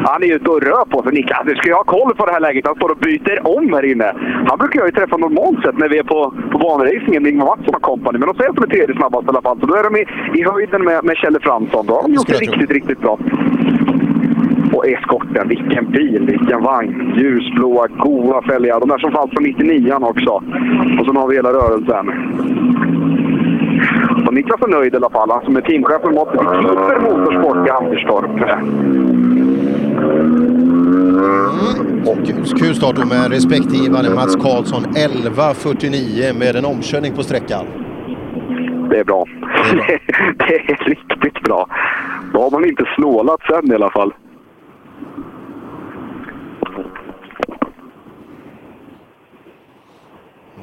Han 0.09 0.23
är 0.23 0.27
ju 0.27 0.33
ute 0.35 0.49
och 0.49 0.61
rör 0.61 0.85
på 0.85 1.03
sig. 1.03 1.11
Niklas, 1.13 1.41
nu 1.45 1.55
ska 1.55 1.69
jag 1.69 1.77
ha 1.77 1.83
koll 1.83 2.15
på 2.15 2.25
det 2.25 2.31
här 2.31 2.39
läget. 2.39 2.67
Han 2.67 2.75
står 2.75 2.89
och 2.91 2.97
byter 2.97 3.37
om 3.57 3.73
här 3.73 3.85
inne. 3.91 4.13
Han 4.49 4.57
brukar 4.57 4.79
jag 4.79 4.87
ju 4.87 4.91
träffa 4.91 5.17
normalt 5.17 5.61
sett 5.63 5.77
när 5.77 5.89
vi 5.89 5.97
är 5.97 6.03
på, 6.03 6.33
på 6.51 6.57
banracingen 6.57 7.23
med 7.23 7.31
Ingmar 7.31 7.45
Mattsson 7.45 7.75
och 7.75 7.81
kompani. 7.81 8.17
Men 8.19 8.27
de 8.27 8.35
säger 8.35 8.49
att 8.49 8.55
de 8.55 8.63
är 8.63 8.67
tredje 8.67 8.95
snabbast 8.95 9.25
i 9.25 9.29
alla 9.29 9.41
fall. 9.41 9.59
Så 9.59 9.65
då 9.65 9.75
är 9.75 9.83
de 9.83 9.95
i, 9.95 10.03
i 10.39 10.43
höjden 10.51 10.81
med, 10.83 11.03
med 11.03 11.15
Kjelle 11.17 11.39
Fransson. 11.39 11.85
Då 11.87 11.93
har 11.93 12.03
de 12.03 12.13
gjort 12.13 12.27
det 12.27 12.33
riktigt, 12.33 12.71
riktigt 12.71 12.99
bra. 13.01 13.19
Och 14.73 14.87
eskorten, 14.87 15.47
vilken 15.47 15.91
bil, 15.91 16.21
vilken 16.25 16.63
vagn. 16.63 17.13
Ljusblåa, 17.17 17.87
goa 17.87 18.41
fälgar. 18.41 18.79
De 18.79 18.89
där 18.89 18.97
som 18.97 19.11
fanns 19.11 19.31
på 19.31 19.41
99 19.41 19.93
också. 20.01 20.31
Och 20.99 21.05
så 21.05 21.13
har 21.13 21.27
vi 21.27 21.35
hela 21.35 21.49
rörelsen. 21.49 22.05
Och 24.27 24.33
Niklas 24.33 24.61
är 24.61 24.67
nöjd 24.67 24.93
i 24.93 24.97
alla 24.97 25.09
fall. 25.09 25.31
Han 25.31 25.45
som 25.45 25.55
är 25.57 25.61
teamchef 25.61 26.01
för 26.01 26.11
Mot- 26.11 26.29
Super 26.31 26.99
Motorsport 26.99 27.67
i 27.67 27.69
Anderstorp. 27.69 28.31
Och 32.09 32.57
kul 32.59 32.75
start 32.75 32.95
då 32.95 33.05
med 33.05 33.31
respektgivande 33.31 34.15
Mats 34.15 34.35
Karlsson 34.35 34.83
11.49 34.83 36.39
med 36.39 36.55
en 36.55 36.65
omkörning 36.65 37.15
på 37.15 37.23
sträckan. 37.23 37.65
Det 38.89 38.99
är 38.99 39.03
bra. 39.03 39.25
Det 40.37 40.55
är, 40.55 40.85
riktigt 40.89 41.43
bra. 41.43 41.67
Då 42.33 42.41
har 42.41 42.51
man 42.51 42.65
inte 42.65 42.83
snålat 42.95 43.41
sen 43.41 43.71
i 43.71 43.75
alla 43.75 43.89
fall. 43.89 44.13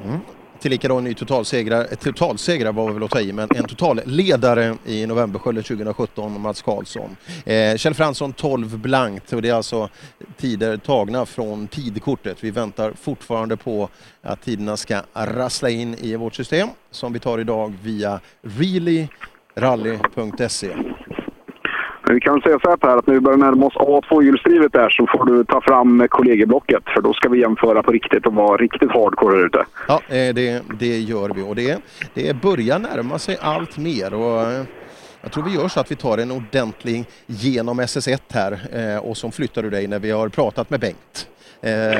Mm. 0.05 0.21
Tillika 0.67 0.89
då 0.89 0.99
en 0.99 1.05
ny 1.05 1.15
totalsegrare, 1.15 1.85
ett 1.85 2.01
totalsegrare 2.01 2.73
var 2.73 2.93
väl 2.93 3.03
att 3.03 3.11
ta 3.11 3.21
i, 3.21 3.33
men 3.33 3.49
en 3.55 3.65
totalledare 3.65 4.77
i 4.87 5.07
novembersköldet 5.07 5.67
2017, 5.67 6.41
Mats 6.41 6.63
Karlsson. 6.63 7.17
Eh, 7.45 7.77
Kjell 7.77 7.95
Fransson 7.95 8.33
12 8.33 8.79
blankt 8.79 9.33
och 9.33 9.43
det 9.43 9.49
är 9.49 9.55
alltså 9.55 9.89
tider 10.37 10.77
tagna 10.77 11.27
från 11.27 11.69
tidkortet. 11.69 12.45
Vi 12.45 12.51
väntar 12.51 12.93
fortfarande 13.01 13.57
på 13.57 13.89
att 14.23 14.43
tiderna 14.43 14.77
ska 14.77 15.03
rassla 15.15 15.71
in 15.71 15.95
i 15.95 16.17
vårt 16.17 16.35
system 16.35 16.69
som 16.91 17.13
vi 17.13 17.19
tar 17.19 17.39
idag 17.39 17.75
via 17.83 18.21
reallyRally.se. 18.43 20.69
Men 22.07 22.15
vi 22.15 22.21
kan 22.21 22.41
säga 22.41 22.59
så 22.63 22.71
här 22.71 22.77
Per, 22.77 22.97
att 22.97 23.07
när 23.07 23.15
vi 23.15 23.21
börjar 23.21 23.39
närma 23.39 23.67
oss 23.67 23.75
A2-hjulsdrivet 23.75 24.73
där 24.73 24.91
så 24.91 25.07
får 25.07 25.25
du 25.25 25.45
ta 25.45 25.61
fram 25.61 26.07
kollegieblocket. 26.09 26.83
För 26.95 27.01
då 27.01 27.13
ska 27.13 27.29
vi 27.29 27.41
jämföra 27.41 27.83
på 27.83 27.93
riktigt 27.93 28.27
och 28.27 28.35
vara 28.35 28.57
riktigt 28.57 28.91
hardcore 28.91 29.37
här 29.37 29.47
ute. 29.47 29.65
Ja, 29.89 30.01
eh, 30.09 30.35
det, 30.35 30.63
det 30.79 30.99
gör 30.99 31.29
vi 31.35 31.43
och 31.43 31.55
det, 31.55 31.79
det 32.15 32.37
börjar 32.43 32.79
närma 32.79 33.19
sig 33.19 33.37
allt 33.41 33.79
mer. 33.79 34.15
Och 34.15 34.43
eh, 34.43 34.65
jag 35.23 35.33
tror 35.33 35.45
vi 35.45 35.55
gör 35.55 35.69
så 35.69 35.81
att 35.81 35.91
vi 35.91 35.97
tar 35.97 36.19
en 36.19 36.31
ordentlig 36.31 37.05
genom 37.27 37.81
SS1 37.81 38.21
här 38.33 38.59
eh, 38.73 38.99
och 38.99 39.17
så 39.17 39.31
flyttar 39.31 39.63
du 39.63 39.71
dig 39.71 39.87
när 39.87 39.99
vi 39.99 40.11
har 40.11 40.29
pratat 40.29 40.71
med 40.71 40.81
Bengt. 40.81 41.29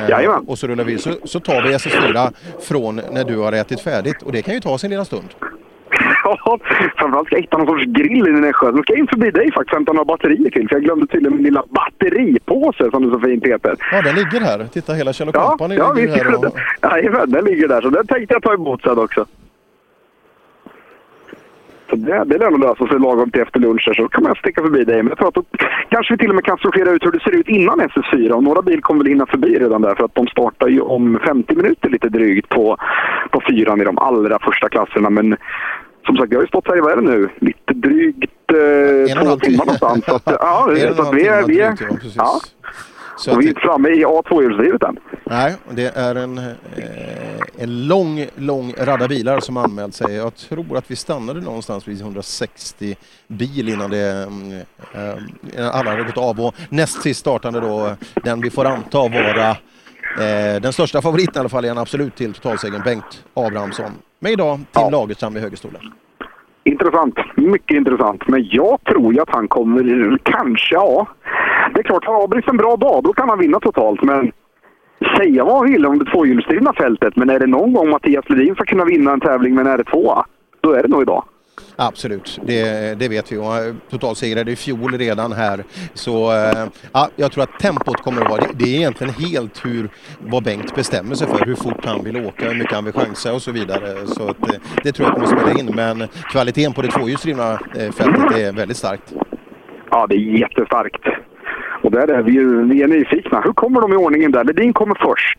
Jajamän. 0.09 0.45
och 0.49 0.59
så 0.59 0.67
rullar 0.67 0.85
vi, 0.85 0.99
så, 0.99 1.13
så 1.25 1.41
tar 1.41 1.63
vi 1.63 1.75
SS4 1.75 2.33
från 2.61 3.01
när 3.13 3.25
du 3.25 3.37
har 3.37 3.53
ätit 3.53 3.81
färdigt 3.81 4.23
och 4.23 4.33
det 4.33 4.43
kan 4.43 4.55
ju 4.55 4.61
ta 4.61 4.79
sin 4.79 4.91
lilla 4.91 5.05
stund. 5.05 5.29
Ja, 6.25 6.59
framförallt 6.97 7.27
ska 7.27 7.37
jag 7.37 7.43
hitta 7.43 7.59
någon 7.59 7.67
sorts 7.67 7.85
grill 7.85 8.29
i 8.29 8.33
Nässjö. 8.33 8.73
Nu 8.73 8.83
ska 8.83 8.93
jag 8.93 9.01
in 9.01 9.07
förbi 9.07 9.31
dig 9.31 9.53
faktiskt 9.53 9.73
och 9.73 9.77
hämta 9.77 9.93
några 9.93 10.05
batterier 10.05 10.51
till. 10.51 10.69
För 10.69 10.77
jag 10.77 10.85
glömde 10.85 11.07
tydligen 11.07 11.37
min 11.37 11.45
lilla 11.45 11.63
batteripåse 11.69 12.91
som 12.91 13.07
det 13.07 13.11
så 13.11 13.21
fint 13.21 13.45
heter. 13.45 13.77
Ja, 13.93 14.03
den 14.03 14.15
ligger 14.15 14.41
här. 14.41 14.65
Titta, 14.73 14.93
hela 14.93 15.13
Kjell 15.13 15.31
Ja, 15.35 15.49
Company 15.49 15.75
ja 15.75 15.93
ligger 15.93 16.13
visst 16.13 16.25
här. 16.25 16.35
Och... 16.37 16.55
Jajamän, 16.93 17.31
den 17.31 17.45
ligger 17.45 17.69
där. 17.69 17.81
Så 17.81 17.91
den 17.91 18.07
tänkte 18.07 18.35
jag 18.35 18.43
ta 18.43 18.55
emot 18.55 18.83
sen 18.83 18.99
också. 18.99 19.27
Så 21.91 21.97
det, 21.97 22.25
det 22.25 22.39
lär 22.39 22.51
nog 22.51 22.61
lösa 22.61 22.87
sig 22.87 22.99
lagom 22.99 23.31
till 23.31 23.41
efter 23.41 23.61
lunch 23.61 23.93
så 23.97 24.09
kan 24.09 24.23
man 24.23 24.35
sticka 24.35 24.63
förbi 24.63 24.85
dig. 24.85 24.97
Men 24.97 25.09
jag 25.09 25.19
tror 25.19 25.29
att 25.29 25.35
då 25.35 25.45
kanske 25.89 26.15
vi 26.15 26.19
till 26.19 26.29
och 26.29 26.35
med 26.35 26.45
kan 26.45 26.59
sortera 26.59 26.91
ut 26.91 27.05
hur 27.05 27.13
det 27.13 27.21
ser 27.21 27.35
ut 27.35 27.49
innan 27.49 27.81
SS4. 27.81 28.31
Och 28.31 28.45
några 28.45 28.63
bil 28.63 28.81
kommer 28.81 29.05
väl 29.05 29.13
hinna 29.13 29.27
förbi 29.27 29.59
redan 29.59 29.83
där 29.83 29.95
för 29.95 30.05
att 30.05 30.15
de 30.15 30.27
startar 30.27 30.69
ju 30.69 30.81
om 30.81 31.19
50 31.27 31.55
minuter 31.55 31.89
lite 31.89 32.09
drygt 32.09 32.49
på, 32.49 32.77
på 33.31 33.41
fyran 33.49 33.81
i 33.81 33.85
de 33.85 33.99
allra 33.99 34.39
första 34.39 34.69
klasserna. 34.69 35.11
Men 35.11 35.37
som 36.07 36.17
sagt, 36.17 36.33
jag 36.33 36.39
har 36.39 36.43
ju 36.43 36.49
stått 36.49 36.67
här 36.69 36.77
i 36.77 36.81
vad 36.81 36.93
är 36.93 36.97
det 36.97 37.03
nu? 37.03 37.29
Lite 37.41 37.73
drygt 37.75 38.51
eh, 38.51 39.23
två 39.23 39.37
timmar 39.37 39.65
någonstans. 39.65 40.05
Så 40.05 40.15
att, 40.15 40.23
ja, 40.27 40.71
så 40.97 41.03
att 41.03 41.15
vi 41.15 41.27
är... 41.27 41.47
Vi 41.47 41.61
är 41.61 41.77
ja. 42.17 42.41
Så 43.19 43.33
och 43.33 43.41
vi 43.41 43.45
är 43.45 43.49
inte 43.49 43.61
framme 43.61 43.89
i 43.89 44.05
A2-hjulsdrivet 44.05 44.83
än. 44.83 44.99
Nej, 45.25 45.55
det 45.71 45.97
är 45.97 46.15
en, 46.15 46.39
eh, 46.39 46.45
en 47.59 47.87
lång, 47.87 48.27
lång 48.37 48.75
radda 48.79 49.09
bilar 49.09 49.41
som 49.41 49.57
anmält 49.57 49.95
sig. 49.95 50.15
Jag 50.15 50.35
tror 50.35 50.77
att 50.77 50.91
vi 50.91 50.97
stannade 50.97 51.41
någonstans 51.41 51.89
vid 51.89 52.01
160 52.01 52.97
bil 53.29 53.69
innan 53.69 53.91
det, 53.91 54.27
mm, 54.27 54.61
eh, 54.95 55.77
alla 55.77 55.91
hade 55.91 56.03
gått 56.03 56.19
av. 56.19 56.41
Och 56.41 56.55
näst 56.69 57.03
sist 57.03 57.21
startande 57.21 57.61
då, 57.61 57.97
den 58.25 58.41
vi 58.41 58.51
får 58.51 58.65
anta 58.65 58.99
vara 58.99 59.57
eh, 60.19 60.61
den 60.63 60.73
största 60.73 61.03
favoriten 61.03 61.37
i 61.37 61.39
alla 61.41 61.49
fall, 61.49 61.65
är 61.65 61.71
en 61.71 61.79
absolut 61.79 62.17
till 62.17 62.35
totalsegern, 62.35 62.83
Bengt 62.85 63.25
Abrahamsson. 63.35 63.91
Med 64.19 64.33
idag 64.33 64.61
Tim 64.73 64.91
Lagerstam 64.93 65.37
i 65.37 65.41
högerstolen. 65.41 65.81
Intressant. 66.65 67.15
Mycket 67.37 67.77
intressant. 67.77 68.29
Men 68.29 68.49
jag 68.51 68.85
tror 68.85 69.15
ju 69.15 69.21
att 69.21 69.31
han 69.31 69.49
kommer... 69.49 70.19
Kanske, 70.23 70.75
ja. 70.75 71.07
Det 71.75 71.81
är 71.81 71.85
klart, 71.85 72.05
har 72.05 72.25
Abris 72.25 72.45
en 72.49 72.57
bra 72.57 72.77
dag, 72.77 73.03
då 73.05 73.13
kan 73.13 73.29
han 73.29 73.39
vinna 73.39 73.61
totalt. 73.61 74.03
Men 74.03 74.33
säga 75.17 75.45
vad 75.45 75.57
han 75.57 75.73
vill 75.73 75.87
om 75.87 75.99
det 75.99 76.11
tvåhjulsdrivna 76.11 76.73
fältet, 76.73 77.17
men 77.17 77.31
är 77.31 77.39
det 77.39 77.47
någon 77.47 77.73
gång 77.73 77.91
Mattias 77.91 78.29
Ledin 78.29 78.55
ska 78.55 78.65
kunna 78.65 78.85
vinna 78.85 79.13
en 79.13 79.21
tävling 79.21 79.55
med 79.55 79.67
en 79.67 79.79
R2, 79.79 80.25
då 80.61 80.73
är 80.73 80.83
det 80.83 80.89
nog 80.89 81.03
idag. 81.03 81.25
Absolut, 81.79 82.41
det, 82.47 82.95
det 82.99 83.09
vet 83.09 83.33
vi. 83.33 83.37
Och 83.37 83.57
eh, 83.57 83.75
totalsegrade 83.91 84.53
i 84.53 84.57
fjol 84.57 84.99
redan 84.99 85.33
här. 85.33 85.65
Så 85.95 86.33
eh, 86.33 86.67
ja, 86.93 87.09
jag 87.17 87.33
tror 87.33 87.45
att 87.45 87.59
tempot 87.59 88.03
kommer 88.03 88.23
att 88.23 88.31
vara... 88.31 88.41
Det, 88.41 88.49
det 88.53 88.65
är 88.65 88.77
egentligen 88.77 89.15
helt 89.15 89.65
hur 89.65 89.89
vad 90.19 90.45
Bengt 90.45 90.75
bestämmer 90.75 91.15
sig 91.15 91.29
för. 91.29 91.47
Hur 91.47 91.55
fort 91.55 91.85
han 91.85 92.05
vill 92.05 92.27
åka, 92.27 92.49
hur 92.49 92.59
mycket 92.59 92.75
han 92.75 92.85
vill 92.85 92.95
chansa 92.95 93.33
och 93.33 93.43
så 93.43 93.53
vidare. 93.53 94.07
Så 94.07 94.29
att, 94.29 94.43
eh, 94.43 94.61
det 94.83 94.93
tror 94.93 95.09
jag 95.09 95.15
kommer 95.15 95.27
att 95.27 95.41
spela 95.41 95.61
in. 95.61 95.75
Men 95.75 96.09
kvaliteten 96.31 96.73
på 96.73 96.83
det 96.83 96.89
tvåhjulsdrivna 96.89 97.59
fältet 97.75 98.37
är 98.37 98.53
väldigt 98.53 98.77
starkt. 98.77 99.15
Ja, 99.91 100.07
det 100.07 100.15
är 100.15 100.19
jättestarkt. 100.19 101.03
Och 101.83 101.91
där 101.91 102.09
är 102.09 102.23
vi 102.23 102.33
ju 102.33 102.69
vi 102.69 102.83
är 102.83 102.89
nyfikna. 102.89 103.41
Hur 103.41 103.53
kommer 103.53 103.81
de 103.81 103.93
i 103.93 103.97
ordningen 103.97 104.33
där? 104.33 104.45
Ledin 104.45 104.73
kommer 104.73 104.95
först. 104.95 105.39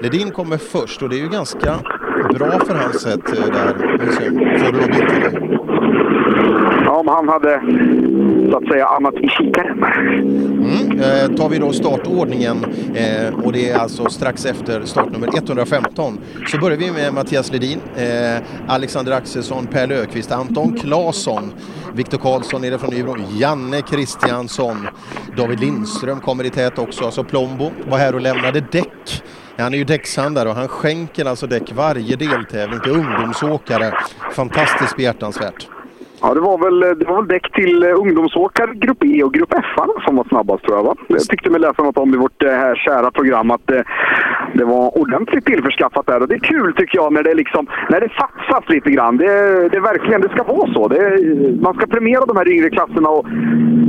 Ledin 0.00 0.30
kommer 0.30 0.56
först 0.56 1.02
och 1.02 1.08
det 1.08 1.16
är 1.16 1.20
ju 1.20 1.28
ganska 1.28 1.76
bra 2.34 2.60
för 2.66 2.74
hans 2.74 3.00
sätt 3.00 3.28
eh, 3.28 3.46
där. 3.52 3.74
Får 4.58 4.72
du 4.72 4.82
till 4.82 5.20
dig? 5.20 5.54
Ja, 6.86 7.02
men 7.02 7.14
han 7.14 7.28
hade 7.28 7.60
så 8.50 8.56
att 8.56 8.68
säga 8.68 8.86
annat 8.86 9.14
i 9.14 9.28
kikaren. 9.28 9.84
Mm. 10.64 11.00
Eh, 11.00 11.36
tar 11.36 11.48
vi 11.48 11.58
då 11.58 11.72
startordningen 11.72 12.64
eh, 12.94 13.34
och 13.44 13.52
det 13.52 13.70
är 13.70 13.78
alltså 13.78 14.04
strax 14.10 14.46
efter 14.46 14.84
startnummer 14.84 15.28
115 15.36 16.18
så 16.46 16.58
börjar 16.58 16.78
vi 16.78 16.92
med 16.92 17.14
Mattias 17.14 17.52
Ledin, 17.52 17.80
eh, 17.96 18.42
Alexander 18.68 19.12
Axelsson, 19.12 19.66
Per 19.66 19.86
Löfqvist, 19.86 20.32
Anton 20.32 20.72
Claesson, 20.72 21.52
Viktor 21.94 22.18
Karlsson 22.18 22.60
nere 22.60 22.78
från 22.78 22.90
Nybro, 22.90 23.16
Janne 23.38 23.82
Kristiansson, 23.82 24.88
David 25.36 25.60
Lindström 25.60 26.20
kommer 26.20 26.44
i 26.44 26.50
tät 26.50 26.78
också, 26.78 27.04
alltså 27.04 27.24
Plombo 27.24 27.70
var 27.88 27.98
här 27.98 28.14
och 28.14 28.20
lämnade 28.20 28.64
däck. 28.72 29.22
Han 29.56 29.74
är 29.74 29.78
ju 29.78 29.84
däckshandlare 29.84 30.48
och 30.48 30.54
han 30.54 30.68
skänker 30.68 31.24
alltså 31.24 31.46
däck 31.46 31.72
varje 31.72 32.16
deltävling 32.16 32.80
till 32.80 32.92
ungdomsåkare. 32.92 33.92
Fantastiskt 34.32 34.96
behjärtansvärt. 34.96 35.68
Ja, 36.24 36.34
det 36.34 36.40
var 36.40 36.58
väl, 36.58 36.98
det 36.98 37.04
var 37.04 37.16
väl 37.16 37.28
däck 37.28 37.52
till 37.52 37.82
eh, 37.82 38.00
ungdomsåkare 38.02 38.74
grupp 38.74 39.04
E 39.04 39.22
och 39.22 39.34
grupp 39.34 39.52
F 39.56 39.86
som 40.06 40.16
var 40.16 40.24
snabbast 40.24 40.64
tror 40.64 40.76
jag. 40.78 40.84
Va? 40.84 40.94
Jag 41.08 41.20
tyckte 41.20 41.50
mig 41.50 41.60
läsa 41.60 41.82
något 41.82 41.98
om 41.98 42.14
i 42.14 42.16
vårt 42.16 42.42
eh, 42.42 42.50
här 42.50 42.74
kära 42.74 43.10
program 43.10 43.50
att 43.50 43.70
eh, 43.70 43.80
det 44.54 44.64
var 44.64 44.98
ordentligt 44.98 45.44
tillförskaffat 45.44 46.06
där. 46.06 46.20
Och 46.20 46.28
det 46.28 46.34
är 46.34 46.38
kul 46.38 46.74
tycker 46.74 46.98
jag 46.98 47.12
när 47.12 47.22
det, 47.22 47.34
liksom, 47.34 47.66
när 47.90 48.00
det 48.00 48.08
satsas 48.08 48.68
lite 48.68 48.90
grann. 48.90 49.16
Det, 49.16 49.26
det 49.68 49.76
är 49.76 49.80
verkligen, 49.80 50.20
det 50.20 50.28
ska 50.28 50.42
vara 50.42 50.72
så. 50.72 50.88
Det, 50.88 51.00
man 51.60 51.74
ska 51.74 51.86
premiera 51.86 52.24
de 52.26 52.36
här 52.36 52.48
yngre 52.52 52.70
klasserna 52.70 53.08
och 53.08 53.26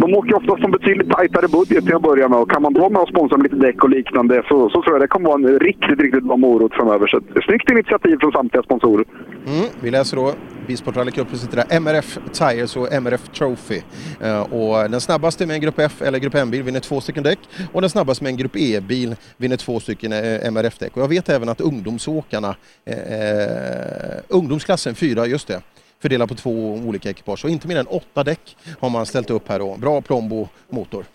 de 0.02 0.14
åker 0.14 0.36
oftast 0.36 0.64
en 0.64 0.72
betydligt 0.72 1.12
tajtare 1.12 1.48
budget 1.48 1.86
till 1.86 1.96
att 1.96 2.02
börja 2.02 2.28
med. 2.28 2.40
Och 2.40 2.52
kan 2.52 2.62
man 2.62 2.74
då 2.74 2.90
med 2.90 3.02
och 3.02 3.10
sponsra 3.10 3.38
med 3.38 3.44
lite 3.44 3.66
däck 3.66 3.84
och 3.84 3.90
liknande 3.90 4.44
så, 4.48 4.70
så 4.70 4.82
tror 4.82 4.96
jag 4.96 5.02
det 5.02 5.08
kommer 5.08 5.28
vara 5.28 5.40
en 5.40 5.60
riktigt, 5.60 6.00
riktigt 6.00 6.24
bra 6.24 6.38
morot 6.38 6.74
framöver. 6.74 7.08
Så 7.08 7.18
ett 7.18 7.44
snyggt 7.46 7.72
initiativ 7.72 8.18
från 8.20 8.32
samtliga 8.32 8.64
sponsorer. 8.64 9.06
Mm, 9.48 9.66
vi 9.82 9.92
läser 9.92 10.18
då 10.18 10.32
Bilsport 10.68 10.98
Rally 10.98 11.12
Cup 11.12 11.30
presenterar 11.30 11.66
MRF 11.80 12.18
Tires 12.34 12.76
och 12.76 12.94
MRF 12.94 13.30
Trophy. 13.38 13.82
Eh, 14.22 14.42
och 14.42 14.90
den 14.90 15.02
snabbaste 15.02 15.46
med 15.46 15.54
en 15.54 15.62
Grupp 15.62 15.80
F 15.80 16.02
eller 16.02 16.20
Grupp 16.20 16.36
M-bil 16.36 16.64
vinner 16.64 16.80
två 16.80 17.02
stycken 17.02 17.24
däck 17.24 17.40
och 17.74 17.82
den 17.82 17.90
snabbaste 17.90 18.24
med 18.24 18.32
en 18.32 18.38
Grupp 18.38 18.56
E-bil 18.56 19.16
vinner 19.38 19.58
två 19.58 19.80
stycken 19.80 20.12
eh, 20.12 20.48
MRF-däck. 20.48 20.98
Och 20.98 21.04
jag 21.04 21.08
vet 21.08 21.30
även 21.30 21.50
att 21.50 21.62
ungdomsåkarna, 21.62 22.56
eh, 22.86 22.98
eh 22.98 24.22
ungdomsklassen 24.28 24.96
4, 24.96 25.26
just 25.26 25.48
det, 25.48 25.62
fördelar 26.00 26.28
på 26.28 26.36
två 26.36 26.74
olika 26.74 27.10
ekipage 27.10 27.46
och 27.46 27.52
inte 27.52 27.68
mer 27.68 27.76
än 27.76 27.88
åtta 27.88 28.24
däck 28.24 28.58
har 28.80 28.90
man 28.90 29.06
ställt 29.06 29.30
upp 29.30 29.50
här 29.50 29.60
då. 29.60 29.78
Bra 29.78 30.02
plombo 30.02 30.48
motor. 30.70 31.06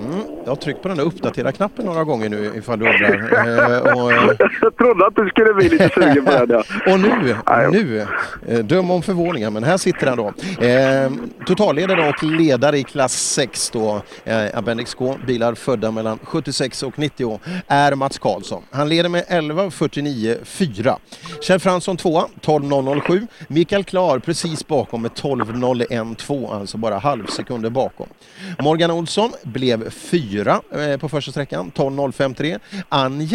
Mm. 0.00 0.20
jag 0.44 0.50
har 0.50 0.56
tryckt 0.56 0.82
på 0.82 0.88
den 0.88 0.96
där 0.96 1.04
uppdatera-knappen 1.04 1.86
några 1.86 2.04
gånger 2.04 2.28
nu 2.28 2.52
ifall 2.56 2.78
du 2.78 2.88
undrar. 2.88 3.12
Eh, 3.14 3.94
och, 3.94 4.12
eh, 4.12 4.30
Jag 4.62 4.76
trodde 4.76 5.06
att 5.06 5.16
du 5.16 5.28
skulle 5.28 5.54
bli 5.54 5.68
lite 5.68 5.90
sugen 5.94 6.24
på 6.24 6.46
det. 6.46 6.56
Och 6.92 7.00
nu, 7.00 7.36
nu, 7.72 8.06
eh, 8.48 8.58
döm 8.58 8.90
om 8.90 9.02
förvåningen, 9.02 9.52
men 9.52 9.64
här 9.64 9.76
sitter 9.76 10.06
han 10.06 10.16
då. 10.16 10.32
Totalledare 11.46 12.08
och 12.08 12.22
ledare 12.22 12.78
i 12.78 12.82
klass 12.82 13.12
6 13.12 13.70
då, 13.70 14.02
Appendix 14.54 14.94
K, 14.94 15.16
bilar 15.26 15.54
födda 15.54 15.90
mellan 15.90 16.18
76 16.22 16.82
och 16.82 16.98
90 16.98 17.40
är 17.66 17.94
Mats 17.94 18.18
Karlsson. 18.18 18.62
Han 18.70 18.88
leder 18.88 19.08
med 19.08 19.24
11.49,4. 19.24 20.96
Kjell 21.40 21.60
Fransson 21.60 21.96
2 21.96 22.22
12.007. 22.40 23.26
Mikael 23.48 23.84
Klar 23.84 24.18
precis 24.18 24.66
bakom 24.66 25.02
med 25.02 25.10
12.01,2, 25.10 26.60
alltså 26.60 26.78
bara 26.78 26.98
halvsekunder 26.98 27.70
bakom. 27.70 28.06
Morgan 28.58 28.90
Olsson 28.90 29.32
blev 29.42 29.81
fyra 29.90 30.60
eh, 30.72 30.96
på 30.96 31.08
första 31.08 31.30
sträckan, 31.30 31.72
12.053. 31.74 32.58
Ann 32.88 33.28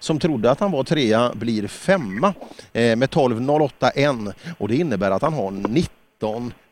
som 0.00 0.18
trodde 0.18 0.50
att 0.50 0.60
han 0.60 0.70
var 0.70 0.84
trea, 0.84 1.32
blir 1.34 1.68
femma 1.68 2.34
eh, 2.72 2.96
med 2.96 3.08
12.081 3.08 4.32
och 4.58 4.68
det 4.68 4.76
innebär 4.76 5.10
att 5.10 5.22
han 5.22 5.32
har 5.32 5.50
19 5.50 5.99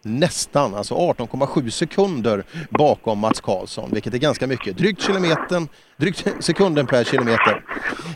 nästan, 0.03 0.75
alltså 0.75 0.95
18,7 0.95 1.71
sekunder 1.71 2.45
bakom 2.71 3.19
Mats 3.19 3.41
Karlsson, 3.41 3.91
vilket 3.93 4.15
är 4.15 4.19
ganska 4.19 4.47
mycket. 4.47 4.77
Drygt, 4.79 5.03
kilometern, 5.03 5.69
drygt 5.97 6.27
sekunden 6.45 6.87
per 6.87 7.05
kilometer. 7.05 7.65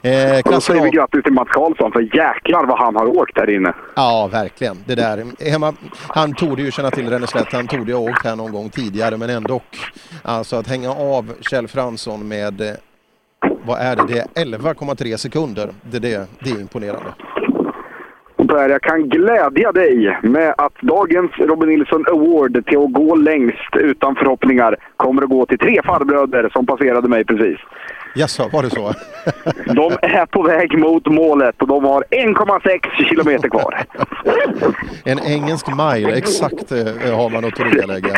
Eh, 0.02 0.38
Och 0.44 0.52
då 0.52 0.60
säger 0.60 0.82
vi 0.82 0.90
grattis 0.90 1.22
till 1.22 1.32
Mats 1.32 1.48
Karlsson, 1.48 1.92
för 1.92 2.00
jäklar 2.00 2.66
vad 2.66 2.78
han 2.78 2.96
har 2.96 3.06
åkt 3.06 3.36
här 3.38 3.50
inne. 3.56 3.74
Ja, 3.96 4.28
verkligen. 4.32 4.76
Det 4.86 4.94
där. 4.94 5.24
Hemma, 5.50 5.74
han 6.08 6.34
tog 6.34 6.60
ju 6.60 6.70
känna 6.70 6.90
till 6.90 7.10
Ränneslätt, 7.10 7.52
han 7.52 7.68
tog 7.68 7.86
det 7.86 7.92
ha 7.92 8.00
åkt 8.00 8.24
här 8.24 8.36
någon 8.36 8.52
gång 8.52 8.68
tidigare, 8.70 9.16
men 9.16 9.30
ändå. 9.30 9.60
Alltså 10.22 10.56
att 10.56 10.66
hänga 10.66 10.90
av 10.90 11.32
Kjell 11.50 11.68
Fransson 11.68 12.28
med, 12.28 12.60
eh, 12.60 12.72
vad 13.64 13.78
är 13.80 13.96
det, 13.96 14.02
det 14.06 14.18
är 14.18 14.44
11,3 14.44 15.16
sekunder. 15.16 15.70
Det, 15.90 15.98
det, 15.98 16.26
det 16.44 16.50
är 16.50 16.60
imponerande. 16.60 17.14
Och 18.42 18.48
Per, 18.48 18.68
jag 18.68 18.82
kan 18.82 19.08
glädja 19.08 19.72
dig 19.72 20.18
med 20.22 20.54
att 20.58 20.74
dagens 20.80 21.30
Robin 21.38 21.68
Nilsson 21.68 22.04
Award 22.08 22.66
till 22.66 22.78
att 22.78 22.92
gå 22.92 23.14
längst 23.14 23.76
utan 23.76 24.14
förhoppningar 24.14 24.76
kommer 24.96 25.22
att 25.22 25.28
gå 25.28 25.46
till 25.46 25.58
tre 25.58 25.80
farbröder 25.84 26.50
som 26.52 26.66
passerade 26.66 27.08
mig 27.08 27.24
precis. 27.24 27.58
Jaså, 28.14 28.48
var 28.52 28.62
det 28.62 28.70
så? 28.70 28.92
De 29.74 29.92
är 30.02 30.26
på 30.26 30.42
väg 30.42 30.78
mot 30.78 31.06
målet 31.06 31.62
och 31.62 31.68
de 31.68 31.84
har 31.84 32.04
1,6 32.10 33.08
kilometer 33.08 33.48
kvar. 33.48 33.84
En 35.04 35.18
engelsk 35.18 35.66
mile, 35.68 36.12
exakt 36.16 36.72
eh, 36.72 37.16
har 37.16 37.30
man 37.30 37.44
att 37.44 37.54
tillrättalägga. 37.54 38.14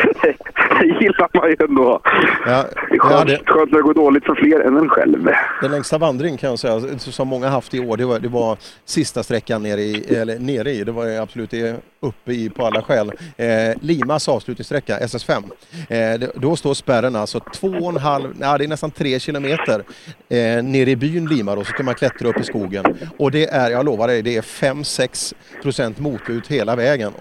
Det 0.79 0.85
gillar 0.85 1.29
man 1.33 1.49
ju 1.49 1.55
ändå. 1.59 1.99
Ja, 2.45 2.63
Det 2.89 2.95
är 2.95 2.99
skönt, 2.99 3.49
skönt 3.49 3.71
när 3.71 3.77
det 3.77 3.83
går 3.83 3.93
dåligt 3.93 4.25
för 4.25 4.35
fler 4.35 4.59
än 4.59 4.77
en 4.77 4.89
själv. 4.89 5.29
Den 5.61 5.71
längsta 5.71 5.97
vandring 5.97 6.37
kan 6.37 6.49
jag 6.49 6.59
säga, 6.59 6.79
som 6.97 7.27
många 7.27 7.49
haft 7.49 7.73
i 7.73 7.79
år, 7.79 7.97
det 7.97 8.05
var, 8.05 8.19
det 8.19 8.27
var 8.27 8.57
sista 8.85 9.23
sträckan 9.23 9.63
nere 9.63 9.81
i, 9.81 10.15
eller 10.15 10.39
nere 10.39 10.71
i, 10.71 10.83
det 10.83 10.91
var 10.91 11.21
absolut 11.21 11.51
det 11.51 11.75
uppe 12.05 12.33
i 12.33 12.49
på 12.49 12.65
alla 12.65 12.81
skäl. 12.81 13.11
Eh, 13.37 13.47
Limas 13.81 14.29
avslutningssträcka, 14.29 14.99
SS5. 14.99 15.43
Eh, 15.89 16.29
då 16.35 16.55
står 16.55 16.73
spärren 16.73 17.15
alltså 17.15 17.39
två 17.39 17.67
och 17.67 17.89
en 17.89 17.97
halv, 17.97 18.33
ja, 18.41 18.57
det 18.57 18.63
är 18.63 18.67
nästan 18.67 18.91
tre 18.91 19.19
kilometer 19.19 19.83
eh, 20.29 20.63
nere 20.63 20.89
i 20.91 20.95
byn 20.95 21.25
Lima 21.27 21.55
då, 21.55 21.63
så 21.63 21.71
kan 21.73 21.85
man 21.85 21.95
klättra 21.95 22.27
upp 22.29 22.39
i 22.39 22.43
skogen. 22.43 22.85
Och 23.17 23.31
det 23.31 23.45
är, 23.47 23.71
jag 23.71 23.85
lovar 23.85 24.07
dig, 24.07 24.21
det 24.21 24.35
är 24.37 24.41
5-6 24.41 25.33
procent 25.61 25.99
motlut 25.99 26.47
hela 26.47 26.75
vägen. 26.75 27.13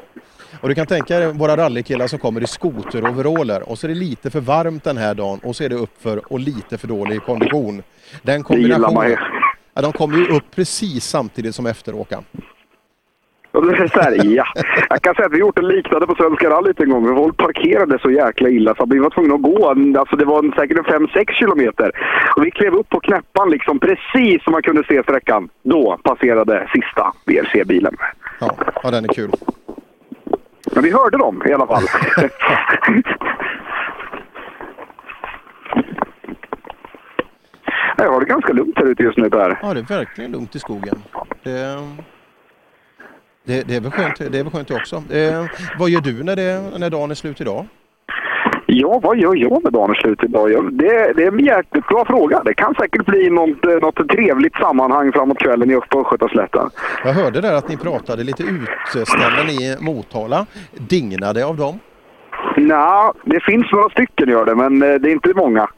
Och 0.61 0.69
du 0.69 0.75
kan 0.75 0.87
tänka 0.87 1.19
dig 1.19 1.33
våra 1.33 1.57
rallykillar 1.57 2.07
som 2.07 2.19
kommer 2.19 2.43
i 2.43 2.47
skoteroveraller 2.47 3.69
och 3.69 3.79
så 3.79 3.87
är 3.87 3.89
det 3.89 3.95
lite 3.95 4.31
för 4.31 4.41
varmt 4.41 4.85
den 4.85 4.97
här 4.97 5.15
dagen 5.15 5.39
och 5.43 5.57
så 5.57 5.65
är 5.65 5.69
det 5.69 5.75
uppför 5.75 6.33
och 6.33 6.41
lite 6.41 6.79
för 6.79 6.89
dålig 6.89 7.23
kondition. 7.23 7.83
Den 8.23 8.43
Det 8.43 8.57
gillar 8.57 8.79
man 8.79 8.85
kombinationen. 8.95 9.11
ju. 9.11 9.17
Ja, 9.75 9.83
de 9.83 9.93
kommer 9.93 10.19
ju 10.19 10.27
upp 10.29 10.45
precis 10.55 11.05
samtidigt 11.07 11.55
som 11.55 11.67
efteråkaren. 11.67 12.25
Och 13.55 13.67
det 13.67 13.83
är 13.83 13.89
så 13.89 14.01
här, 14.01 14.17
ja. 14.25 14.45
Jag 14.91 15.03
kan 15.03 15.15
säga 15.15 15.27
att 15.27 15.33
vi 15.33 15.39
gjort 15.39 15.59
en 15.59 15.69
liknande 15.69 16.07
på 16.07 16.15
Svenska 16.15 16.51
rallyt 16.51 16.81
en 16.81 16.91
gång. 16.91 17.17
Folk 17.17 17.37
parkerade 17.37 17.99
så 17.99 18.11
jäkla 18.11 18.49
illa 18.49 18.75
så 18.75 18.87
vi 18.87 18.99
var 18.99 19.11
tvungna 19.11 19.35
att 19.35 19.43
gå. 19.43 19.69
Alltså 19.99 20.17
det 20.17 20.25
var 20.25 20.39
en- 20.39 20.53
säkert 20.53 20.79
en 20.79 20.85
5-6 20.85 21.33
kilometer. 21.33 21.91
Och 22.37 22.45
vi 22.47 22.51
klev 22.51 22.75
upp 22.75 22.89
på 22.89 23.01
knäppan 23.01 23.51
liksom 23.51 23.79
precis 23.79 24.45
som 24.45 24.53
man 24.53 24.63
kunde 24.63 24.85
se 24.89 25.03
sträckan. 25.03 25.49
Då 25.63 25.99
passerade 26.03 26.69
sista 26.75 27.13
BRC-bilen. 27.27 27.97
Ja, 28.41 28.51
ja, 28.83 28.91
den 28.91 29.05
är 29.05 29.09
kul. 29.09 29.31
Men 30.75 30.85
vi 30.85 30.91
hörde 30.93 31.19
dem 31.19 31.43
i 31.47 31.53
alla 31.53 31.67
fall. 31.67 31.83
Jag 37.97 38.11
har 38.13 38.21
det 38.21 38.27
ganska 38.27 38.53
lugnt 38.53 38.79
här 38.79 38.87
ute 38.87 39.03
just 39.03 39.19
nu 39.19 39.31
Per. 39.31 39.59
Ja, 39.63 39.75
det 39.75 39.81
är 39.81 39.85
verkligen 39.99 40.33
lugnt 40.33 40.55
i 40.57 40.59
skogen. 40.59 41.03
Det, 41.43 41.79
det, 43.45 43.69
det, 43.69 43.77
är, 43.77 43.81
väl 43.81 43.91
skönt, 43.91 44.17
det 44.19 44.39
är 44.39 44.43
väl 44.43 44.53
skönt 44.53 44.71
också. 44.71 44.97
Eh, 44.97 45.45
vad 45.79 45.91
gör 45.91 46.01
du 46.01 46.23
när, 46.23 46.37
det, 46.37 46.79
när 46.79 46.91
dagen 46.91 47.11
är 47.11 47.15
slut 47.15 47.41
idag? 47.41 47.67
Ja, 48.67 49.01
vad 49.03 49.19
gör 49.19 49.37
jag 49.37 49.65
med 49.65 49.73
dagen 49.73 49.91
är 49.91 49.95
slut 49.95 50.23
idag? 50.23 50.73
Det, 50.73 51.13
det 51.17 51.23
är 51.23 51.33
en 51.33 51.45
jäkligt 51.45 51.89
bra 51.89 52.05
fråga. 52.05 52.43
Det 52.45 52.55
kan 52.55 52.75
säkert 52.75 53.07
bli 53.07 53.31
något, 53.31 53.65
eh, 53.65 53.71
något 53.71 54.09
trevligt 54.09 54.55
sammanhang 54.55 55.13
framåt 55.13 55.39
kvällen 55.39 55.71
i 55.71 55.77
Östgötaslätten. 55.77 56.71
Jag 57.05 57.13
hörde 57.13 57.41
där 57.41 57.55
att 57.55 57.69
ni 57.69 57.77
pratade 57.77 58.25
lite 58.25 58.43
utställen 58.43 59.49
i 59.49 59.77
Motala. 59.81 60.47
Dignade 60.73 61.47
av 61.47 61.57
dem? 61.57 61.79
Nej, 62.67 63.13
det 63.25 63.41
finns 63.41 63.73
några 63.73 63.89
stycken 63.89 64.29
gör 64.29 64.45
det, 64.45 64.55
men 64.55 64.83
eh, 64.83 64.95
det 65.01 65.09
är 65.09 65.13
inte 65.13 65.33
många. 65.37 65.69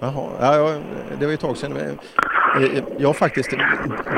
Jaha, 0.00 0.24
ja, 0.40 0.70
det 1.18 1.24
var 1.24 1.30
ju 1.30 1.34
ett 1.34 1.40
tag 1.40 1.56
sedan. 1.56 1.76
Eh, 1.76 2.82
Jag 2.98 3.08
har 3.08 3.14
faktiskt, 3.14 3.50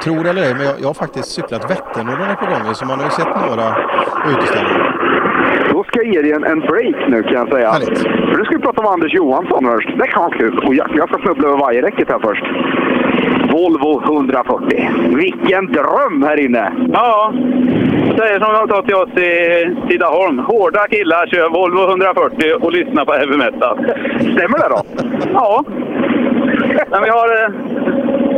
tror 0.02 0.24
det 0.24 0.30
eller 0.30 0.42
ej, 0.42 0.54
men 0.54 0.66
jag, 0.66 0.74
jag 0.80 0.86
har 0.86 0.94
faktiskt 0.94 1.28
cyklat 1.28 1.70
Vätternrundan 1.70 2.30
ett 2.30 2.38
par 2.38 2.50
gånger 2.58 2.72
så 2.72 2.86
man 2.86 2.98
har 2.98 3.04
ju 3.06 3.10
sett 3.10 3.26
några 3.48 3.76
utställningar. 4.30 4.92
Då 5.72 5.84
ska 5.84 6.02
jag 6.02 6.14
ge 6.14 6.22
dig 6.22 6.32
en, 6.32 6.44
en 6.44 6.60
break 6.60 6.96
nu 7.08 7.22
kan 7.22 7.32
jag 7.32 7.48
säga. 7.48 7.72
För 7.72 8.36
nu 8.38 8.44
ska 8.44 8.56
vi 8.56 8.62
prata 8.62 8.80
om 8.80 8.86
Anders 8.86 9.14
Johansson 9.14 9.64
först. 9.64 9.88
Det 9.98 10.06
kan 10.06 10.22
vara 10.22 10.38
kul. 10.38 10.58
Och 10.58 10.74
jag, 10.74 10.88
jag 10.94 11.08
ska 11.08 11.18
snubbla 11.18 11.48
över 11.48 11.58
vajerräcket 11.58 12.08
här 12.08 12.18
först. 12.18 12.44
Volvo 13.52 14.02
140. 14.04 14.90
Vilken 15.16 15.66
dröm 15.66 16.22
här 16.22 16.40
inne! 16.40 16.72
Ja, 16.92 17.32
säger 18.18 18.40
som 18.40 18.54
de 18.54 18.68
sa 18.68 18.82
till 18.82 18.94
oss 18.94 19.18
i 19.18 19.88
Tidaholm. 19.88 20.38
Hårda 20.38 20.86
killar 20.88 21.26
kör 21.26 21.48
Volvo 21.48 21.88
140 21.88 22.52
och 22.60 22.72
lyssnar 22.72 23.04
på 23.04 23.12
heavy 23.12 23.36
metal. 23.36 23.78
Stämmer 24.20 24.58
det 24.58 24.68
då? 24.68 24.82
Ja. 25.32 25.64
Men 26.90 27.02
vi 27.02 27.08
har, 27.08 27.44
eh, 27.44 27.50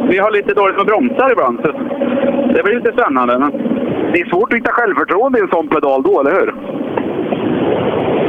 vi 0.08 0.18
har 0.18 0.30
lite 0.30 0.54
dåligt 0.54 0.76
med 0.76 0.86
bromsar 0.86 1.32
ibland. 1.32 1.60
Så 1.62 1.72
det 2.54 2.62
blir 2.62 2.74
lite 2.74 2.92
spännande. 2.92 3.38
Men... 3.38 3.52
Det 4.12 4.20
är 4.20 4.28
svårt 4.28 4.52
att 4.52 4.58
hitta 4.58 4.72
självförtroende 4.72 5.38
i 5.38 5.42
en 5.42 5.48
sån 5.48 5.68
pedal 5.68 6.02
då, 6.02 6.20
eller 6.20 6.30
hur? 6.30 6.54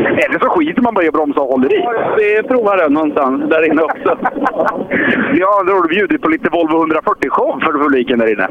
Eller 0.09 0.39
så 0.39 0.49
skiter 0.49 0.81
man 0.81 0.93
bara 0.93 1.05
i 1.05 1.07
att 1.07 1.13
bromsa 1.13 1.41
och 1.41 1.47
håller 1.47 1.73
i. 1.73 1.85
Vi 2.17 2.47
provar 2.47 2.77
den 2.77 2.93
någonstans 2.93 3.49
där 3.49 3.65
inne 3.65 3.81
också. 3.81 4.17
Ja, 5.33 5.63
då 5.67 5.73
har 5.73 5.81
du 5.83 5.89
bjudit 5.89 6.21
på 6.21 6.29
lite 6.29 6.49
Volvo 6.49 6.85
140-show 6.85 7.59
för 7.59 7.73
publiken 7.83 8.19
där 8.19 8.33
inne. 8.33 8.47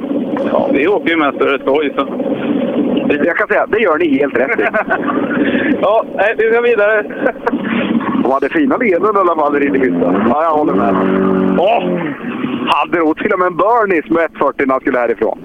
Ja, 0.53 0.69
vi 0.73 0.89
åker 0.89 1.11
ju 1.11 1.17
mest 1.17 1.39
för 1.39 1.59
det 1.59 1.65
skoj. 1.65 1.95
Så. 1.97 2.09
Jag 3.25 3.37
kan 3.37 3.49
säga, 3.49 3.67
det 3.67 3.79
gör 3.79 3.99
ni 3.99 4.19
helt 4.19 4.37
rätt 4.37 4.61
i. 4.61 4.65
ja, 5.83 6.05
nej, 6.15 6.35
vi 6.39 6.51
ska 6.51 6.61
vidare. 6.61 7.03
De 8.23 8.33
hade 8.33 8.49
fina 8.49 8.77
leenden 8.77 9.17
i 9.17 9.19
alla 9.19 9.37
fall 9.37 9.63
i 9.63 9.79
hytten. 9.79 10.23
Ja, 10.29 10.43
jag 10.43 10.51
håller 10.51 10.75
med. 10.75 10.95
Åh! 11.59 11.83
Hade 12.67 12.99
nog 12.99 13.17
till 13.17 13.33
och 13.33 13.39
med 13.39 13.47
en 13.47 13.57
Burnies 13.57 14.11
med 14.11 14.25
140 14.25 14.67
när 14.67 14.75
han 14.75 14.81
skulle 14.81 14.99
härifrån. 14.99 15.39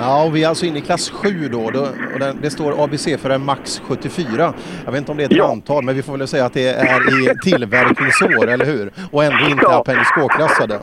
Ja, 0.00 0.24
och 0.24 0.36
vi 0.36 0.44
är 0.44 0.48
alltså 0.48 0.66
inne 0.66 0.78
i 0.78 0.80
klass 0.80 1.10
7 1.10 1.48
då, 1.48 1.70
den, 2.18 2.38
det 2.42 2.50
står 2.50 2.84
ABC 2.84 3.06
för 3.18 3.30
en 3.30 3.44
Max 3.44 3.82
74. 3.88 4.54
Jag 4.84 4.92
vet 4.92 4.98
inte 4.98 5.10
om 5.12 5.18
det 5.18 5.24
är 5.24 5.34
ett 5.34 5.50
antal, 5.50 5.84
men 5.84 5.94
vi 5.94 6.02
får 6.02 6.16
väl 6.18 6.28
säga 6.28 6.44
att 6.44 6.52
det 6.52 6.68
är 6.68 7.30
i 7.30 7.38
tillverkningsår, 7.42 8.48
eller 8.48 8.64
hur? 8.64 8.92
Och 9.10 9.24
ändå 9.24 9.44
inte 9.50 9.62
Ja. 9.62 9.80
Appendix 9.80 10.08
K-klassade. 10.10 10.74
Eh, 10.74 10.80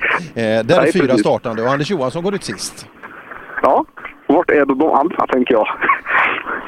där 0.65 0.81
är 0.81 0.91
fyra 0.91 1.05
precis. 1.05 1.21
startande 1.21 1.61
och 1.63 1.69
Anders 1.71 1.89
Johansson 1.91 2.23
går 2.23 2.35
ut 2.35 2.43
sist. 2.43 2.87
Ja, 3.61 3.85
vart 4.27 4.49
är 4.49 4.65
då 4.65 4.73
de 4.73 4.91
andra, 4.93 5.27
tänker 5.27 5.53
jag. 5.53 5.67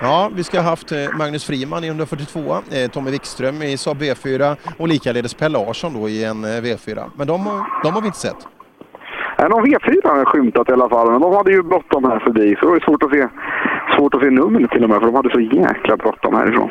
Ja, 0.02 0.32
vi 0.36 0.44
ska 0.44 0.62
ha 0.62 0.70
haft 0.70 0.92
eh, 0.92 0.98
Magnus 1.18 1.46
Friman 1.46 1.84
i 1.84 1.88
142, 1.88 2.58
eh, 2.72 2.88
Tommy 2.92 3.12
Wikström 3.12 3.62
i 3.62 3.78
Saab 3.78 4.02
V4 4.02 4.56
och 4.78 4.88
likaledes 4.88 5.34
Per 5.34 5.50
Larsson 5.50 5.94
då 5.94 6.10
i 6.10 6.24
en 6.24 6.44
eh, 6.44 6.48
V4. 6.48 7.12
Men 7.16 7.28
de, 7.28 7.66
de 7.84 7.94
har 7.94 8.02
vi 8.02 8.08
inte 8.08 8.20
sett. 8.20 8.48
Någon 9.50 9.66
V4 9.66 10.08
har 10.10 10.18
jag 10.18 10.28
skymtat 10.28 10.70
i 10.70 10.72
alla 10.72 10.90
fall, 10.90 11.12
men 11.12 11.22
de 11.22 11.34
hade 11.34 11.52
ju 11.52 11.64
bråttom 11.64 12.04
här 12.04 12.20
förbi. 12.20 12.56
Så 12.56 12.62
det 12.62 12.68
var 12.68 12.76
ju 12.76 12.80
svårt 12.82 13.04
att 13.04 13.12
se, 13.12 13.28
svårt 13.96 14.14
att 14.14 14.22
se 14.22 14.30
numren 14.30 14.68
till 14.70 14.84
och 14.84 14.90
med, 14.90 15.00
för 15.00 15.06
de 15.06 15.16
hade 15.16 15.30
så 15.30 15.40
jäkla 15.40 15.98
bråttom 15.98 16.36
härifrån. 16.36 16.70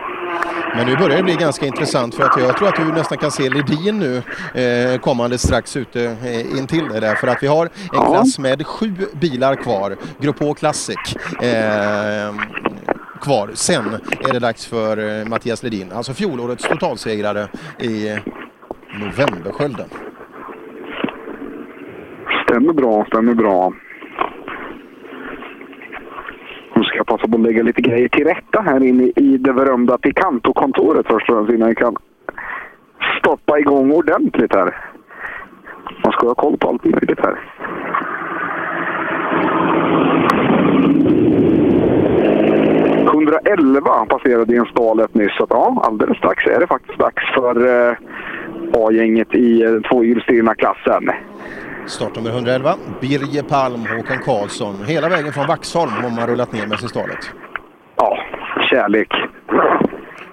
Men 0.76 0.86
nu 0.86 0.96
börjar 0.96 1.16
det 1.16 1.22
bli 1.22 1.34
ganska 1.34 1.66
intressant 1.66 2.14
för 2.14 2.24
att 2.24 2.40
jag 2.40 2.56
tror 2.56 2.68
att 2.68 2.76
du 2.76 2.84
nästan 2.84 3.18
kan 3.18 3.30
se 3.30 3.48
Ledin 3.50 3.98
nu 3.98 4.16
eh, 4.62 5.00
kommande 5.00 5.38
strax 5.38 5.76
ute 5.76 6.04
eh, 6.04 6.58
intill 6.58 6.88
dig 6.88 7.00
där. 7.00 7.14
För 7.14 7.26
att 7.26 7.42
vi 7.42 7.46
har 7.46 7.64
en 7.66 7.70
Ja. 7.92 8.06
klass 8.12 8.38
med 8.38 8.66
sju 8.66 8.92
bilar 9.20 9.54
kvar, 9.54 9.96
Grupp 10.20 10.38
H 10.40 10.54
Classic. 10.54 11.16
Eh, 11.42 12.34
kvar. 13.20 13.50
Sen 13.54 13.84
är 14.28 14.32
det 14.32 14.38
dags 14.38 14.66
för 14.66 15.20
eh, 15.20 15.26
Mattias 15.28 15.62
Ledin, 15.62 15.92
alltså 15.92 16.12
fjolårets 16.14 16.68
totalsegrare 16.68 17.48
i 17.78 18.18
Novemberskölden. 19.00 19.88
Stämmer 22.50 22.72
bra, 22.72 23.04
stämmer 23.04 23.34
bra. 23.34 23.72
Nu 26.74 26.82
ska 26.82 26.96
jag 26.96 27.06
passa 27.06 27.28
på 27.28 27.36
att 27.36 27.42
lägga 27.42 27.62
lite 27.62 27.80
grejer 27.80 28.08
till 28.08 28.26
rätta 28.26 28.62
här 28.62 28.82
inne 28.82 29.04
i 29.16 29.36
det 29.38 29.52
berömda 29.52 29.98
Picanto-kontoret 29.98 31.06
först 31.06 31.30
och 31.30 31.36
främst 31.36 31.52
innan 31.52 31.68
jag 31.68 31.76
kan 31.76 31.96
stoppa 33.18 33.58
igång 33.58 33.92
ordentligt 33.92 34.54
här. 34.54 34.76
Man 36.04 36.12
ska 36.12 36.26
ha 36.26 36.34
koll 36.34 36.56
på 36.56 36.68
allt 36.68 36.84
möjligt 36.84 37.20
här. 37.20 37.40
...111 43.04 44.06
passerade 44.06 44.64
stalet 44.70 45.14
nyss, 45.14 45.36
så 45.36 45.44
att, 45.44 45.50
ja, 45.50 45.82
alldeles 45.86 46.18
strax 46.18 46.46
är 46.46 46.60
det 46.60 46.66
faktiskt 46.66 46.98
dags 46.98 47.34
för 47.34 47.88
eh, 47.88 47.96
A-gänget 48.72 49.34
i 49.34 49.62
eh, 49.62 49.80
tvåhjulsdrivna 49.80 50.54
klassen. 50.54 51.10
Startnummer 51.86 52.30
111, 52.30 52.74
Birger 53.00 53.42
Palm, 53.42 53.86
Håkan 53.86 54.18
Karlsson. 54.18 54.84
Hela 54.84 55.08
vägen 55.08 55.32
från 55.32 55.46
Vaxholm 55.46 55.92
har 55.92 56.10
man 56.10 56.26
rullat 56.26 56.52
ner 56.52 56.66
med 56.66 56.78
sig 56.78 56.88
stalet. 56.88 57.30
Ja, 57.96 58.18
kärlek. 58.70 59.08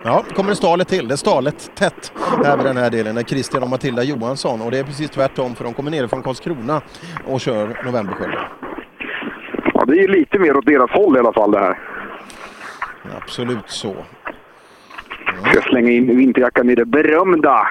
Ja, 0.03 0.23
kommer 0.35 0.49
det 0.49 0.55
stalet 0.55 0.87
till. 0.87 1.07
Det 1.07 1.13
är 1.13 1.17
stalet 1.17 1.75
tätt 1.75 2.11
här 2.45 2.57
vid 2.57 2.65
den 2.65 2.77
här 2.77 2.89
delen. 2.89 3.15
Det 3.15 3.21
är 3.21 3.25
Christian 3.25 3.63
och 3.63 3.69
Matilda 3.69 4.03
Johansson 4.03 4.61
och 4.61 4.71
det 4.71 4.79
är 4.79 4.83
precis 4.83 5.09
tvärtom 5.09 5.55
för 5.55 5.63
de 5.63 5.73
kommer 5.73 5.91
ner 5.91 6.07
från 6.07 6.23
Karlskrona 6.23 6.81
och 7.25 7.41
kör 7.41 7.83
Novemberskölden. 7.85 8.39
Ja, 9.73 9.85
det 9.85 9.93
är 9.93 10.01
ju 10.01 10.07
lite 10.07 10.39
mer 10.39 10.57
åt 10.57 10.65
deras 10.65 10.91
håll 10.91 11.15
i 11.15 11.19
alla 11.19 11.33
fall 11.33 11.51
det 11.51 11.59
här. 11.59 11.77
Absolut 13.21 13.69
så. 13.69 13.95
Ska 15.41 15.53
jag 15.53 15.63
slänga 15.63 15.91
in 15.91 16.17
vinterjackan 16.17 16.69
i 16.69 16.75
det 16.75 16.85
berömda, 16.85 17.67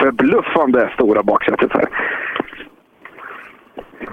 förbluffande 0.00 0.90
stora 0.94 1.22
baksätet 1.22 1.72
här. 1.72 1.88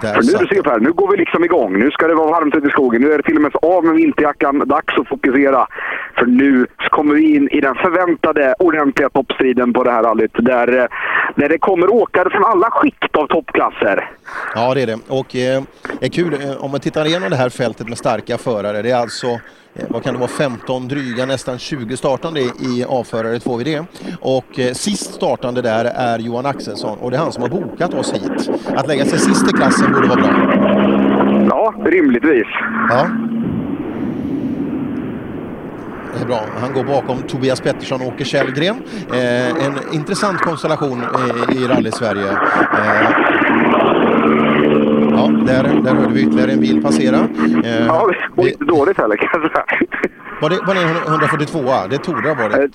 För 0.00 0.22
nu, 0.22 0.32
du 0.38 0.46
ser 0.46 0.62
Per, 0.62 0.80
nu 0.80 0.92
går 0.92 1.10
vi 1.10 1.16
liksom 1.16 1.44
igång. 1.44 1.78
Nu 1.78 1.90
ska 1.90 2.06
det 2.06 2.14
vara 2.14 2.30
varmt 2.30 2.54
ute 2.54 2.66
i 2.66 2.70
skogen. 2.70 3.02
Nu 3.02 3.12
är 3.12 3.16
det 3.16 3.22
till 3.22 3.36
och 3.36 3.42
med 3.42 3.52
av 3.62 3.84
med 3.84 3.94
vinterjackan. 3.94 4.58
Dags 4.58 4.98
att 4.98 5.08
fokusera. 5.08 5.66
För 6.18 6.26
nu 6.26 6.66
kommer 6.90 7.14
vi 7.14 7.34
in 7.36 7.48
i 7.48 7.60
den 7.60 7.74
förväntade 7.74 8.54
ordentliga 8.58 9.08
toppstriden 9.10 9.72
på 9.72 9.84
det 9.84 9.90
här 9.90 10.02
rallyt. 10.02 10.30
Där, 10.34 10.78
eh, 10.78 10.86
där 11.34 11.48
det 11.48 11.58
kommer 11.58 11.92
åkare 11.92 12.30
från 12.30 12.44
alla 12.44 12.70
skikt 12.70 13.16
av 13.16 13.26
toppklasser. 13.26 14.10
Ja, 14.54 14.74
det 14.74 14.82
är 14.82 14.86
det. 14.86 14.98
Och 15.08 15.36
eh, 15.36 15.62
är 16.00 16.08
kul 16.08 16.32
eh, 16.32 16.64
om 16.64 16.70
man 16.70 16.80
tittar 16.80 17.04
igenom 17.06 17.30
det 17.30 17.36
här 17.36 17.48
fältet 17.48 17.88
med 17.88 17.98
starka 17.98 18.38
förare. 18.38 18.82
Det 18.82 18.90
är 18.90 18.96
alltså 18.96 19.40
vad 19.88 20.02
kan 20.02 20.14
det 20.14 20.20
vara, 20.20 20.30
15, 20.30 20.88
dryga 20.88 21.26
nästan 21.26 21.58
20 21.58 21.96
startande 21.96 22.40
i 22.40 22.84
A-förare 22.88 23.38
2VD. 23.38 23.84
Och 24.20 24.58
eh, 24.58 24.72
sist 24.72 25.14
startande 25.14 25.62
där 25.62 25.84
är 25.84 26.18
Johan 26.18 26.46
Axelsson 26.46 26.98
och 26.98 27.10
det 27.10 27.16
är 27.16 27.20
han 27.20 27.32
som 27.32 27.42
har 27.42 27.50
bokat 27.50 27.94
oss 27.94 28.12
hit. 28.12 28.50
Att 28.76 28.88
lägga 28.88 29.04
sig 29.04 29.18
sist 29.18 29.48
i 29.48 29.52
klassen 29.52 29.92
borde 29.92 30.08
vara 30.08 30.20
bra. 30.20 30.30
Ja, 31.48 31.74
rimligtvis. 31.84 32.46
Ja. 32.88 33.10
Det 36.14 36.24
är 36.24 36.26
bra. 36.26 36.44
Han 36.60 36.72
går 36.72 36.84
bakom 36.84 37.22
Tobias 37.22 37.60
Pettersson 37.60 38.00
och 38.00 38.06
Åke 38.06 38.24
Källgren. 38.24 38.82
Eh, 39.12 39.66
en 39.66 39.74
intressant 39.92 40.40
konstellation 40.40 41.02
eh, 41.02 41.56
i 41.56 41.66
rally-Sverige. 41.66 42.30
Eh, 42.30 43.39
ja, 45.20 45.44
där, 45.46 45.62
där 45.82 45.94
hörde 45.94 46.14
vi 46.14 46.22
ytterligare 46.22 46.52
en 46.52 46.60
bil 46.60 46.82
passera. 46.82 47.16
Eh, 47.64 47.86
Ja, 47.86 48.06
det 48.06 48.36
går 48.42 48.48
inte 48.48 48.64
dåligt 48.64 48.96
heller 48.98 49.16
kan 49.16 49.28
jag 49.42 49.52
säga. 49.52 49.64
var, 50.40 50.50
det, 50.50 50.58
var 50.66 50.74
det 50.74 50.80
en 50.80 50.96
142 50.96 51.58
Det 51.90 51.98
torde 51.98 52.28
ha 52.28 52.34
varit. 52.48 52.72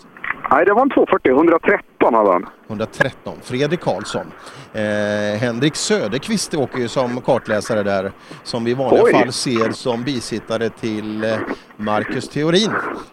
Nej, 0.52 0.66
det 0.66 0.74
var 0.74 0.82
en 0.82 0.90
240. 0.90 1.32
113 1.32 2.14
hade 2.14 2.32
han. 2.32 2.46
113. 2.68 3.34
Fredrik 3.44 3.82
Karlsson. 3.82 4.26
Eh, 4.74 5.40
Henrik 5.40 5.76
Söderqvist 5.76 6.54
åker 6.56 6.80
ju 6.80 6.88
som 6.88 7.22
kartläsare 7.22 7.84
där. 7.84 8.12
Som 8.44 8.64
vi 8.64 8.72
i 8.72 8.74
vanliga 8.74 9.04
Oj. 9.04 9.12
fall 9.14 9.32
ser 9.32 9.72
som 9.72 10.04
bisittare 10.04 10.70
till 10.70 11.24
eh, 11.24 11.38
Marcus 11.78 12.30
Theorin 12.30 12.72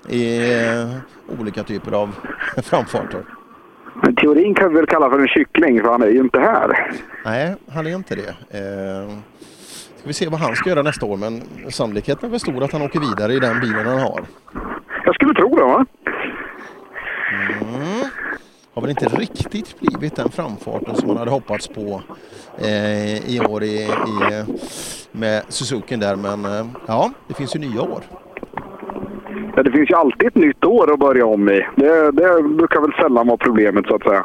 i 0.08 0.52
eh, 0.52 0.88
olika 1.40 1.62
typer 1.62 1.92
av 1.92 2.14
framfarter. 2.62 3.20
Men 3.94 4.14
teorin 4.14 4.54
kan 4.54 4.68
vi 4.68 4.74
väl 4.74 4.86
kalla 4.86 5.10
för 5.10 5.18
en 5.18 5.28
kyckling, 5.28 5.80
för 5.80 5.90
han 5.90 6.02
är 6.02 6.06
ju 6.06 6.20
inte 6.20 6.40
här. 6.40 6.92
Nej, 7.24 7.54
han 7.72 7.86
är 7.86 7.94
inte 7.94 8.14
det. 8.14 8.28
Eh, 8.28 9.18
ska 9.96 10.08
vi 10.08 10.12
se 10.12 10.28
vad 10.28 10.40
han 10.40 10.56
ska 10.56 10.70
göra 10.70 10.82
nästa 10.82 11.06
år, 11.06 11.16
men 11.16 11.42
sannolikheten 11.70 12.26
är 12.26 12.30
väl 12.30 12.40
stor 12.40 12.64
att 12.64 12.72
han 12.72 12.82
åker 12.82 13.00
vidare 13.00 13.34
i 13.34 13.38
den 13.38 13.60
bilen 13.60 13.86
han 13.86 13.98
har. 13.98 14.24
Jag 15.04 15.14
skulle 15.14 15.34
tro 15.34 15.56
det, 15.56 15.64
va? 15.64 15.86
Mm. 17.32 18.08
Har 18.74 18.82
väl 18.82 18.90
inte 18.90 19.08
riktigt 19.08 19.80
blivit 19.80 20.16
den 20.16 20.28
framfarten 20.28 20.96
som 20.96 21.08
man 21.08 21.16
hade 21.16 21.30
hoppats 21.30 21.68
på 21.68 22.02
eh, 22.58 23.34
i 23.34 23.40
år 23.40 23.62
i, 23.62 23.82
i, 23.82 24.44
med 25.12 25.42
Suzuki 25.48 25.96
där, 25.96 26.16
men 26.16 26.44
eh, 26.44 26.66
ja, 26.86 27.10
det 27.28 27.34
finns 27.34 27.56
ju 27.56 27.60
nya 27.60 27.82
år. 27.82 28.02
Ja, 29.56 29.62
det 29.62 29.70
finns 29.70 29.90
ju 29.90 29.94
alltid 29.94 30.28
ett 30.28 30.34
nytt 30.34 30.64
år 30.64 30.92
att 30.92 30.98
börja 30.98 31.26
om 31.26 31.48
i. 31.48 31.66
Det, 31.76 32.10
det 32.10 32.42
brukar 32.42 32.80
väl 32.80 32.92
sällan 32.92 33.26
vara 33.26 33.36
problemet, 33.36 33.86
så 33.86 33.94
att 33.94 34.02
säga. 34.02 34.24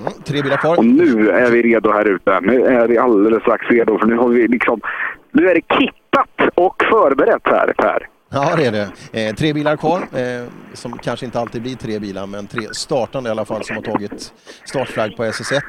Mm, 0.00 0.12
tre 0.24 0.42
bilar 0.42 0.56
kvar. 0.56 0.78
Och 0.78 0.86
nu 0.86 1.30
är 1.30 1.50
vi 1.50 1.62
redo 1.62 1.92
här 1.92 2.04
ute. 2.04 2.40
Nu 2.42 2.66
är 2.66 2.88
vi 2.88 2.98
alldeles 2.98 3.42
strax 3.42 3.66
redo, 3.66 3.98
för 3.98 4.06
nu 4.06 4.16
har 4.16 4.28
vi 4.28 4.48
liksom... 4.48 4.80
Nu 5.32 5.48
är 5.48 5.54
det 5.54 5.60
kittat 5.60 6.54
och 6.54 6.82
förberett 6.90 7.42
här, 7.44 7.72
Per. 7.76 8.08
Ja, 8.36 8.56
det 8.56 8.66
är 8.66 8.72
det. 8.72 8.88
Eh, 9.12 9.34
tre 9.34 9.52
bilar 9.52 9.76
kvar, 9.76 10.00
eh, 10.00 10.44
som 10.72 10.98
kanske 10.98 11.26
inte 11.26 11.40
alltid 11.40 11.62
blir 11.62 11.76
tre 11.76 11.98
bilar, 11.98 12.26
men 12.26 12.46
tre 12.46 12.62
startande 12.72 13.28
i 13.28 13.30
alla 13.30 13.44
fall 13.44 13.64
som 13.64 13.76
har 13.76 13.82
tagit 13.82 14.32
startflagg 14.64 15.16
på 15.16 15.24
SS1 15.24 15.60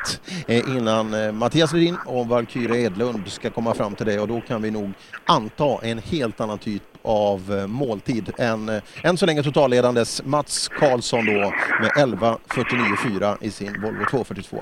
eh, 0.47 0.77
innan 0.77 1.13
eh, 1.13 1.31
Mattias 1.31 1.73
Ledin 1.73 1.97
och 2.05 2.27
Valkyrie 2.27 2.85
Edlund 2.85 3.27
ska 3.27 3.49
komma 3.49 3.73
fram 3.73 3.95
till 3.95 4.05
det 4.05 4.19
och 4.19 4.27
då 4.27 4.41
kan 4.41 4.61
vi 4.61 4.71
nog 4.71 4.91
anta 5.25 5.77
en 5.83 5.97
helt 5.97 6.41
annan 6.41 6.57
typ 6.57 6.83
av 7.01 7.59
eh, 7.59 7.67
måltid 7.67 8.31
än 8.37 8.69
eh, 8.69 8.81
än 9.03 9.17
så 9.17 9.25
länge 9.25 9.43
totalledandes 9.43 10.25
Mats 10.25 10.67
Karlsson 10.67 11.25
då 11.25 11.53
med 11.81 11.91
11.49,4 11.91 13.37
i 13.41 13.51
sin 13.51 13.81
Volvo 13.81 14.05
242. 14.09 14.57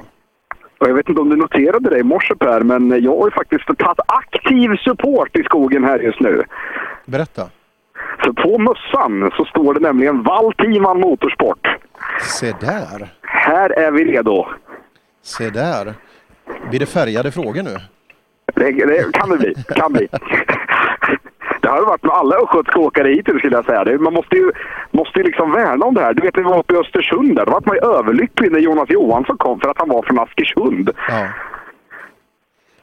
Och 0.78 0.90
jag 0.90 0.94
vet 0.94 1.10
inte 1.10 1.22
om 1.22 1.30
du 1.30 1.36
noterade 1.36 1.90
det 1.90 2.00
i 2.00 2.04
morse 2.04 2.36
Per, 2.36 2.62
men 2.62 3.04
jag 3.04 3.18
har 3.18 3.28
ju 3.28 3.32
faktiskt 3.32 3.66
tagit 3.66 4.00
aktiv 4.08 4.70
support 4.84 5.38
i 5.38 5.44
skogen 5.44 5.84
här 5.84 6.00
just 6.00 6.20
nu. 6.20 6.44
Berätta. 7.06 7.50
För 8.24 8.32
på 8.32 8.58
mössan 8.58 9.32
så 9.38 9.46
står 9.46 9.74
det 9.74 9.80
nämligen 9.80 10.24
Valtiman 10.24 11.00
Motorsport. 11.00 11.68
Se 12.22 12.54
där, 12.60 13.08
Här 13.22 13.70
är 13.70 13.92
vi 13.92 14.06
redo. 14.06 14.46
se 15.24 15.50
där. 15.50 15.94
Blir 16.70 16.80
det 16.80 16.86
färgade 16.86 17.32
frågor 17.32 17.64
nu? 17.64 17.76
Det, 18.56 18.72
det 18.72 19.12
kan 19.14 19.30
det 19.30 19.38
bli. 19.38 19.54
Kan 19.76 19.94
bli. 19.94 20.08
Det 21.62 21.70
har 21.72 21.80
ju 21.80 21.86
varit 21.86 22.04
med 22.04 22.12
alla 22.14 22.36
östgötska 22.36 22.80
åkare 22.80 23.08
hittills 23.10 23.38
skulle 23.40 23.56
jag 23.56 23.66
säga. 23.66 23.84
Det, 23.84 23.98
man 23.98 24.14
måste 24.14 24.36
ju, 24.36 24.52
måste 24.92 25.20
ju 25.20 25.26
liksom 25.26 25.52
värna 25.52 25.86
om 25.86 25.94
det 25.94 26.02
här. 26.02 26.14
Du 26.14 26.22
vet, 26.22 26.38
vi 26.38 26.42
var 26.42 26.60
uppe 26.60 26.74
i 26.74 26.78
Östersund 26.78 27.36
där. 27.36 27.46
Då 27.46 27.52
var 27.52 27.62
man 27.66 27.76
ju 27.76 27.82
överlycklig 27.82 28.52
när 28.52 28.60
Jonas 28.60 28.90
Johansson 28.90 29.38
kom 29.38 29.60
för 29.60 29.70
att 29.70 29.78
han 29.80 29.90
var 29.90 30.02
från 30.02 30.20
Askersund. 30.20 30.90
Ja. 31.10 31.28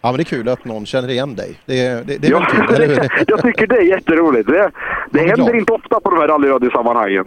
Ja, 0.03 0.09
men 0.11 0.17
det 0.17 0.23
är 0.23 0.25
kul 0.25 0.49
att 0.49 0.65
någon 0.65 0.87
känner 0.87 1.11
igen 1.11 1.35
dig. 1.35 1.61
Det, 1.67 1.87
är- 1.87 2.05
det, 2.05 2.17
det 2.19 2.27
är 2.29 2.31
Ja, 2.31 2.47
kul, 2.51 2.75
eller 2.75 2.87
hur? 2.87 3.09
jag 3.27 3.43
tycker 3.43 3.67
det 3.67 3.77
är 3.77 3.83
jätteroligt. 3.83 4.49
Det, 4.49 4.71
det 5.11 5.19
händer 5.19 5.45
bra. 5.45 5.57
inte 5.57 5.73
ofta 5.73 6.01
på 6.01 6.11
de 6.11 6.19
här 6.21 6.29
rallyradiosammanhangen. 6.29 7.25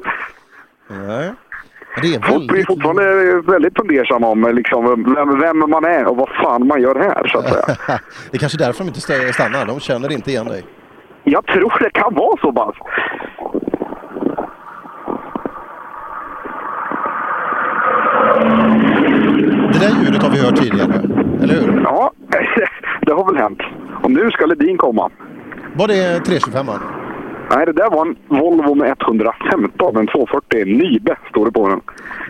Nej. 0.87 1.31
Det 2.01 2.15
är 2.15 2.19
Folk 2.21 2.37
blir 2.37 2.47
väldigt... 2.47 2.67
fortfarande 2.67 3.41
väldigt 3.51 3.77
fundersamma 3.77 4.27
om 4.27 4.51
liksom, 4.55 4.85
vem, 5.15 5.39
vem 5.39 5.59
man 5.69 5.85
är 5.85 6.05
och 6.05 6.17
vad 6.17 6.29
fan 6.29 6.67
man 6.67 6.81
gör 6.81 6.95
här, 6.95 7.27
så 7.27 7.37
att 7.39 7.49
säga. 7.49 7.65
det 8.31 8.37
är 8.37 8.39
kanske 8.39 8.57
därför 8.57 8.79
de 8.83 8.87
inte 8.87 9.33
stannar. 9.33 9.65
De 9.65 9.79
känner 9.79 10.11
inte 10.11 10.31
igen 10.31 10.45
dig. 10.45 10.63
Jag 11.23 11.45
tror 11.45 11.77
det 11.83 11.89
kan 11.89 12.13
vara 12.13 12.37
så 12.41 12.53
pass. 12.53 12.75
Det 19.73 19.79
där 19.79 20.03
ljudet 20.05 20.23
har 20.23 20.29
vi 20.29 20.39
hört 20.39 20.55
tidigare, 20.55 21.01
eller 21.43 21.53
hur? 21.53 21.81
Ja, 21.83 22.11
det 23.01 23.11
har 23.11 23.25
väl 23.25 23.37
hänt. 23.37 23.59
Och 24.03 24.11
nu 24.11 24.31
ska 24.31 24.45
Ledin 24.45 24.77
komma. 24.77 25.09
Var 25.75 25.87
det 25.87 26.19
325 26.19 26.69
an 26.69 26.79
Nej, 27.51 27.65
det 27.65 27.73
där 27.73 27.89
var 27.89 28.05
en 28.05 28.15
Volvo 28.27 28.75
med 28.75 28.95
115, 29.01 29.97
en 29.97 30.07
240 30.07 30.65
Nybe, 30.65 31.15
står 31.29 31.45
det 31.45 31.51
på 31.51 31.69
den. 31.69 31.81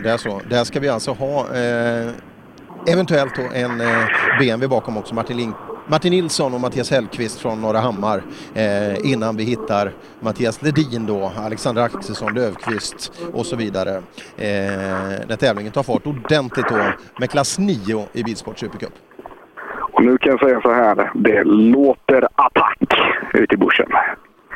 Det 0.02 0.10
är 0.10 0.16
så. 0.16 0.40
Där 0.50 0.64
ska 0.64 0.80
vi 0.80 0.88
alltså 0.88 1.10
ha 1.10 1.40
eh, 1.40 2.12
eventuellt 2.92 3.38
en 3.38 3.80
eh, 3.80 3.86
BMW 4.38 4.68
bakom 4.68 4.96
också. 4.96 5.14
Martin, 5.14 5.36
Link 5.36 5.56
Martin 5.88 6.10
Nilsson 6.12 6.54
och 6.54 6.60
Mattias 6.60 6.90
Hellqvist 6.90 7.40
från 7.40 7.60
Norra 7.60 7.78
Hammar 7.80 8.22
eh, 8.54 9.12
innan 9.12 9.36
vi 9.36 9.44
hittar 9.44 9.92
Mattias 10.20 10.62
Ledin 10.62 11.06
då, 11.06 11.32
Alexander 11.36 11.82
Axelsson 11.82 12.34
Löfqvist 12.34 13.12
och 13.32 13.46
så 13.46 13.56
vidare. 13.56 13.96
Eh, 14.36 14.46
när 15.28 15.36
tävlingen 15.36 15.72
tar 15.72 15.82
fart 15.82 16.06
ordentligt 16.06 16.68
då 16.68 16.92
med 17.18 17.30
klass 17.30 17.58
9 17.58 18.06
i 18.12 18.22
Bilsport 18.22 18.58
Supercup. 18.58 18.92
Och 19.92 20.04
nu 20.04 20.18
kan 20.18 20.30
jag 20.30 20.40
säga 20.40 20.60
så 20.60 20.72
här, 20.72 21.10
det 21.14 21.44
låter 21.44 22.28
attack 22.34 23.00
ute 23.32 23.54
i 23.54 23.58
bushen. 23.58 23.88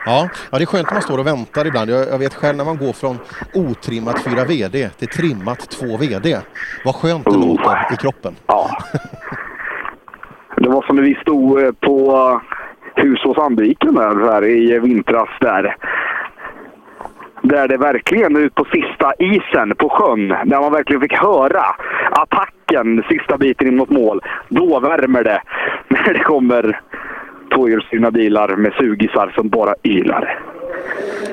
Ja, 0.07 0.29
ja, 0.51 0.59
det 0.59 0.65
är 0.65 0.67
skönt 0.67 0.87
när 0.87 0.95
man 0.95 1.03
står 1.03 1.19
och 1.19 1.27
väntar 1.27 1.67
ibland. 1.67 1.91
Jag, 1.91 2.09
jag 2.09 2.19
vet 2.19 2.35
själv 2.35 2.57
när 2.57 2.65
man 2.65 2.77
går 2.77 2.93
från 2.93 3.19
otrimmat 3.55 4.23
4 4.25 4.45
VD 4.45 4.91
till 4.99 5.09
trimmat 5.09 5.71
2 5.71 5.97
VD. 5.97 6.39
Vad 6.85 6.95
skönt 6.95 7.25
det 7.25 7.37
låter 7.37 7.95
i 7.95 7.97
kroppen. 7.97 8.37
Ja. 8.47 8.71
Det 10.57 10.69
var 10.69 10.83
som 10.83 10.97
när 10.97 11.03
vi 11.03 11.15
stod 11.15 11.63
eh, 11.63 11.73
på 11.73 12.13
eh, 12.97 13.03
Husås-Andviken 13.03 13.95
Sandviken 13.95 13.95
där, 13.95 14.33
här 14.33 14.45
i 14.45 14.75
eh, 14.75 14.83
vintras 14.83 15.29
där. 15.41 15.77
Där 17.43 17.69
det 17.69 17.77
verkligen 17.77 18.37
ut 18.37 18.55
på 18.55 18.65
sista 18.65 19.13
isen 19.19 19.75
på 19.77 19.89
sjön, 19.89 20.29
där 20.29 20.61
man 20.61 20.73
verkligen 20.73 21.03
fick 21.03 21.13
höra 21.13 21.65
attacken 22.11 23.05
sista 23.09 23.39
biten 23.39 23.69
in 23.69 23.77
mot 23.77 23.91
mål. 23.91 24.21
Då 24.49 24.81
värmer 24.81 25.25
det 25.25 25.43
när 25.89 26.15
det 26.15 26.21
kommer 26.25 26.81
tvåhjulsdrivna 27.55 28.11
bilar 28.11 28.57
med 28.57 28.73
sugisar 28.73 29.33
som 29.35 29.49
bara 29.49 29.75
ylar. 29.83 30.41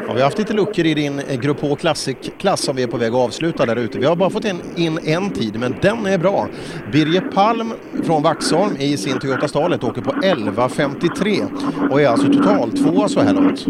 Ja, 0.08 0.14
vi 0.14 0.20
har 0.20 0.26
haft 0.26 0.38
lite 0.38 0.54
luckor 0.54 0.86
i 0.86 0.94
din 0.94 1.20
eh, 1.20 1.40
Grupp 1.40 1.62
H 1.62 1.76
Classic-klass 1.76 2.62
som 2.62 2.76
vi 2.76 2.84
är 2.84 2.88
på 2.88 2.98
väg 2.98 3.10
att 3.10 3.16
avsluta 3.16 3.66
där 3.66 3.76
ute. 3.76 4.00
Vi 4.00 4.06
har 4.06 4.16
bara 4.16 4.30
fått 4.30 4.46
in, 4.46 4.62
in 4.76 5.00
en 5.06 5.30
tid, 5.30 5.60
men 5.60 5.76
den 5.82 6.06
är 6.06 6.18
bra. 6.18 6.48
Birger 6.92 7.22
Palm 7.22 7.74
från 8.04 8.24
Vaxholm 8.24 8.76
i 8.80 8.98
sin 8.98 9.20
Toyota 9.20 9.48
Starlet 9.48 9.84
åker 9.84 10.02
på 10.02 10.12
11.53 10.12 11.92
och 11.92 12.02
är 12.02 12.08
alltså 12.08 12.28
totaltvåa 12.28 13.08
så 13.08 13.20
här 13.20 13.34
långt. 13.34 13.66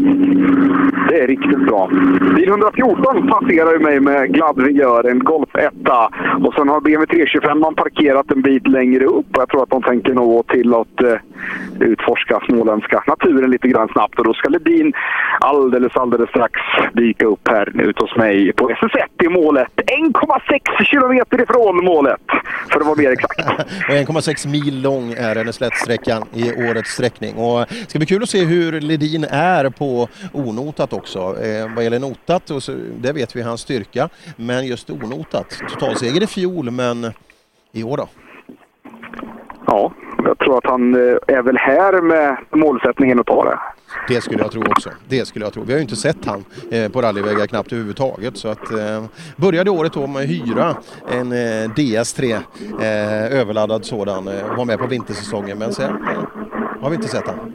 Det 1.09 1.19
är 1.23 1.27
riktigt 1.27 1.65
bra. 1.67 1.89
Bil 2.35 2.49
114 2.49 3.27
passerar 3.27 3.73
ju 3.73 3.79
mig 3.79 3.99
med 3.99 4.33
glad 4.33 4.61
vigör, 4.61 5.09
en 5.09 5.19
Golf 5.19 5.55
1 5.55 5.73
och 6.45 6.53
sen 6.53 6.69
har 6.69 6.81
BMW 6.81 7.05
325 7.05 7.59
man 7.59 7.75
parkerat 7.75 8.31
en 8.31 8.41
bit 8.41 8.67
längre 8.67 9.05
upp 9.05 9.35
och 9.35 9.41
jag 9.41 9.49
tror 9.49 9.63
att 9.63 9.69
de 9.69 9.83
tänker 9.83 10.13
nog 10.13 10.47
till 10.47 10.73
att 10.73 11.03
eh, 11.03 11.13
utforska 11.79 12.39
småländska 12.49 13.03
naturen 13.07 13.51
lite 13.51 13.67
grann 13.67 13.87
snabbt 13.87 14.19
och 14.19 14.25
då 14.25 14.33
ska 14.33 14.49
Ledin 14.49 14.93
alldeles, 15.67 15.95
alldeles 15.95 16.29
strax 16.29 16.59
dyka 16.93 17.25
upp 17.25 17.47
här 17.47 17.81
ute 17.81 18.03
hos 18.03 18.15
mig 18.15 18.53
på 18.53 18.69
SS1 18.69 19.25
i 19.25 19.29
målet. 19.29 19.67
1,6 19.75 20.83
kilometer 20.83 21.41
ifrån 21.41 21.85
målet, 21.85 22.21
för 22.71 22.79
att 22.79 22.85
vara 22.85 22.95
mer 22.95 23.11
exakt. 23.11 23.39
och 23.89 23.95
1,6 23.95 24.47
mil 24.47 24.81
lång 24.81 25.11
är 25.11 25.35
den 25.35 25.53
slättsträckan 25.53 26.23
i 26.33 26.69
årets 26.69 26.89
sträckning. 26.89 27.35
Och 27.35 27.59
det 27.59 27.89
ska 27.89 27.99
bli 27.99 28.05
kul 28.05 28.23
att 28.23 28.29
se 28.29 28.45
hur 28.45 28.81
Ledin 28.81 29.23
är 29.23 29.69
på 29.69 30.07
onotat 30.33 30.93
också. 30.93 31.19
Eh, 31.19 31.75
vad 31.75 31.83
gäller 31.83 31.99
notat, 31.99 32.49
och 32.49 32.63
så, 32.63 32.71
det 33.01 33.11
vet 33.11 33.35
vi 33.35 33.41
hans 33.41 33.61
styrka. 33.61 34.09
Men 34.35 34.67
just 34.67 34.89
onotat, 34.89 35.59
totalseger 35.69 36.23
i 36.23 36.27
fjol, 36.27 36.71
men 36.71 37.11
i 37.71 37.83
år 37.83 37.97
då? 37.97 38.07
Ja, 39.65 39.91
jag 40.23 40.37
tror 40.37 40.57
att 40.57 40.65
han 40.65 40.95
eh, 40.95 41.17
är 41.27 41.41
väl 41.41 41.57
här 41.57 42.01
med 42.01 42.37
målsättningen 42.51 43.19
att 43.19 43.25
ta 43.25 43.43
det. 43.43 43.59
Det 44.07 44.21
skulle 44.21 44.41
jag 44.41 44.51
tro 44.51 44.61
också. 44.61 44.89
Det 45.07 45.27
skulle 45.27 45.45
jag 45.45 45.53
tro. 45.53 45.63
Vi 45.63 45.71
har 45.73 45.77
ju 45.77 45.83
inte 45.83 45.95
sett 45.95 46.25
han 46.25 46.45
eh, 46.71 46.91
på 46.91 47.01
rallyvägar 47.01 47.47
knappt 47.47 47.71
överhuvudtaget. 47.71 48.37
Så 48.37 48.47
att, 48.47 48.71
eh, 48.71 49.03
började 49.35 49.71
året 49.71 49.93
då 49.93 50.07
med 50.07 50.21
att 50.23 50.29
hyra 50.29 50.77
en 51.11 51.31
eh, 51.31 51.69
DS3 51.75 52.33
eh, 52.81 53.39
överladdad 53.39 53.85
sådan. 53.85 54.27
Eh, 54.27 54.55
var 54.57 54.65
med 54.65 54.79
på 54.79 54.87
vintersäsongen 54.87 55.57
men 55.57 55.73
sen 55.73 55.91
eh, 55.91 56.23
har 56.81 56.89
vi 56.89 56.95
inte 56.95 57.07
sett 57.07 57.27
han. 57.27 57.53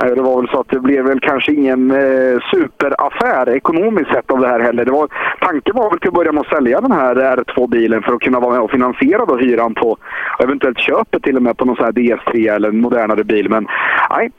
Nej, 0.00 0.14
det 0.14 0.22
var 0.22 0.40
väl 0.40 0.50
så 0.50 0.60
att 0.60 0.68
det 0.68 0.80
blev 0.80 1.04
väl 1.04 1.20
kanske 1.20 1.52
ingen 1.52 1.90
eh, 1.90 2.40
superaffär 2.50 3.48
ekonomiskt 3.48 4.10
sett 4.10 4.30
av 4.30 4.40
det 4.40 4.48
här 4.48 4.60
heller. 4.60 4.84
Det 4.84 4.92
var, 4.92 5.08
tanken 5.40 5.76
var 5.76 5.90
väl 5.90 5.98
till 5.98 6.08
att 6.08 6.14
börja 6.14 6.32
med 6.32 6.40
att 6.40 6.56
sälja 6.56 6.80
den 6.80 6.92
här 6.92 7.14
R2-bilen 7.14 8.02
för 8.02 8.12
att 8.12 8.20
kunna 8.20 8.40
vara 8.40 8.52
med 8.52 8.60
och 8.60 8.70
finansiera 8.70 9.24
då 9.24 9.36
hyran 9.36 9.74
på 9.74 9.90
och 9.90 10.44
eventuellt 10.44 10.78
köpet 10.78 11.22
till 11.22 11.36
och 11.36 11.42
med 11.42 11.56
på 11.56 11.64
någon 11.64 11.76
sån 11.76 11.84
här 11.84 11.92
DS3 11.92 12.54
eller 12.54 12.68
en 12.68 12.80
modernare 12.80 13.24
bil. 13.24 13.50
Men 13.50 13.66
nej, 14.10 14.30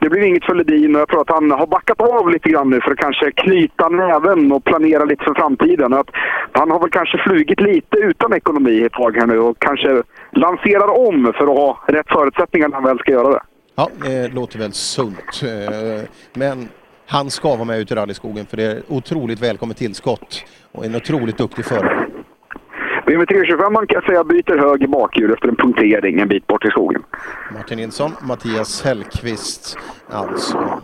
det 0.00 0.10
blev 0.10 0.24
inget 0.24 0.44
för 0.44 0.54
Ledin 0.54 0.94
och 0.94 1.00
jag 1.00 1.08
tror 1.08 1.20
att 1.20 1.30
han 1.30 1.50
har 1.50 1.66
backat 1.66 2.00
av 2.00 2.30
lite 2.30 2.48
grann 2.48 2.70
nu 2.70 2.80
för 2.80 2.90
att 2.90 2.98
kanske 2.98 3.32
knyta 3.32 3.88
näven 3.88 4.52
och 4.52 4.64
planera 4.64 5.04
lite 5.04 5.24
för 5.24 5.34
framtiden. 5.34 5.92
Att 5.92 6.10
han 6.52 6.70
har 6.70 6.80
väl 6.80 6.90
kanske 6.90 7.18
flugit 7.18 7.60
lite 7.60 7.96
utan 7.96 8.32
ekonomi 8.32 8.84
ett 8.84 8.92
tag 8.92 9.16
här 9.16 9.26
nu 9.26 9.38
och 9.38 9.58
kanske 9.58 10.02
lanserar 10.32 11.08
om 11.08 11.32
för 11.36 11.44
att 11.44 11.58
ha 11.58 11.84
rätt 11.86 12.08
förutsättningar 12.08 12.68
när 12.68 12.74
han 12.74 12.84
väl 12.84 12.98
ska 12.98 13.12
göra 13.12 13.30
det. 13.30 13.40
Ja, 13.74 13.90
det 14.02 14.28
låter 14.28 14.58
väl 14.58 14.72
sunt. 14.72 15.42
Eh, 15.42 16.04
Men 16.34 16.68
han 17.06 17.30
ska 17.30 17.48
vara 17.48 17.64
med 17.64 17.78
ut 17.80 17.92
i 17.92 17.94
rallyskogen 17.94 18.46
för 18.46 18.56
det 18.56 18.62
är 18.64 18.82
otroligt 18.88 19.40
välkommet 19.42 19.76
tillskott 19.76 20.44
och 20.72 20.84
en 20.84 20.94
otroligt 20.96 21.38
duktig 21.38 21.64
förare. 21.64 22.06
BMW 23.06 23.26
325 23.26 23.72
man 23.72 23.86
kan 23.86 24.02
säga 24.02 24.24
byter 24.24 24.58
höger 24.58 24.86
bakhjul 24.86 25.32
efter 25.32 25.48
en 25.48 25.56
punktering 25.56 26.20
en 26.20 26.28
bit 26.28 26.46
bort 26.46 26.64
i 26.64 26.70
skogen. 26.70 27.02
Martin 27.54 27.78
Nilsson, 27.78 28.12
Mattias 28.22 28.82
Hellqvist 28.82 29.78
alltså. 30.10 30.82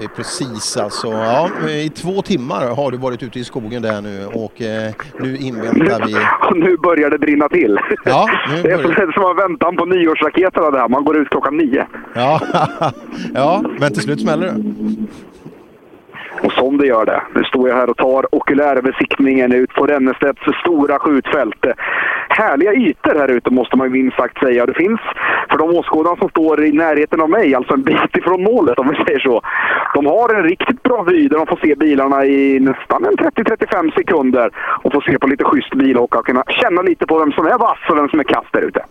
Det 0.00 0.04
är 0.04 0.08
precis 0.08 0.76
alltså, 0.76 1.06
ja, 1.12 1.50
i 1.70 1.88
två 1.88 2.22
timmar 2.22 2.74
har 2.74 2.90
du 2.90 2.96
varit 2.98 3.22
ute 3.22 3.38
i 3.38 3.44
skogen 3.44 3.82
där 3.82 4.00
nu 4.02 4.26
och 4.26 4.62
eh, 4.62 4.92
nu 5.18 5.36
inväntar 5.36 6.06
vi... 6.06 6.16
Nu 6.60 6.76
börjar 6.76 7.10
det 7.10 7.18
brinna 7.18 7.48
till. 7.48 7.78
Ja, 8.04 8.28
nu 8.48 8.62
det 8.62 8.70
är 8.70 8.76
börjar- 8.76 9.02
som, 9.04 9.12
som 9.12 9.24
att 9.30 9.38
väntan 9.38 9.76
på 9.76 9.84
nyårsraketerna 9.84 10.70
där. 10.70 10.88
Man 10.88 11.04
går 11.04 11.16
ut 11.16 11.28
klockan 11.30 11.56
nio. 11.56 11.86
Ja, 12.14 12.40
ja 13.34 13.62
men 13.80 13.92
till 13.92 14.02
slut 14.02 14.20
smäller 14.20 14.46
det. 14.46 14.62
Och 16.42 16.52
som 16.52 16.76
det 16.76 16.86
gör 16.86 17.04
det. 17.04 17.22
Nu 17.34 17.44
står 17.44 17.68
jag 17.68 17.76
här 17.76 17.90
och 17.90 17.96
tar 17.96 18.34
okulärbesiktningen 18.34 19.52
ut 19.52 19.74
på 19.74 19.86
Rennestedts 19.86 20.42
stora 20.60 20.98
skjutfält. 20.98 21.66
Härliga 22.28 22.72
ytor 22.72 23.14
här 23.14 23.28
ute 23.28 23.50
måste 23.50 23.76
man 23.76 23.86
ju 23.86 23.92
minst 23.92 24.16
sagt 24.16 24.38
säga. 24.38 24.66
Det 24.66 24.74
finns, 24.74 25.00
för 25.50 25.58
de 25.58 25.70
åskådare 25.70 26.16
som 26.18 26.28
står 26.28 26.64
i 26.64 26.72
närheten 26.72 27.20
av 27.20 27.30
mig, 27.30 27.54
alltså 27.54 27.74
en 27.74 27.82
bit 27.82 28.16
ifrån 28.16 28.42
målet 28.42 28.78
om 28.78 28.88
vi 28.88 29.04
säger 29.04 29.20
så. 29.20 29.42
De 29.94 30.06
har 30.06 30.34
en 30.34 30.42
riktigt 30.42 30.82
bra 30.82 31.02
vy 31.02 31.28
där 31.28 31.36
de 31.36 31.46
får 31.46 31.56
se 31.56 31.74
bilarna 31.74 32.24
i 32.24 32.60
nästan 32.60 33.04
en 33.04 33.16
30-35 33.16 33.94
sekunder 33.94 34.50
och 34.82 34.92
får 34.92 35.00
se 35.00 35.18
på 35.18 35.26
lite 35.26 35.44
schysst 35.44 35.74
bilåka 35.74 36.18
och 36.18 36.26
kunna 36.26 36.44
känna 36.48 36.82
lite 36.82 37.06
på 37.06 37.18
vem 37.18 37.32
som 37.32 37.46
är 37.46 37.58
vass 37.58 37.78
och 37.90 37.96
vem 37.96 38.08
som 38.08 38.20
är 38.20 38.24
kass 38.24 38.46
där 38.52 38.62
ute. 38.62 38.84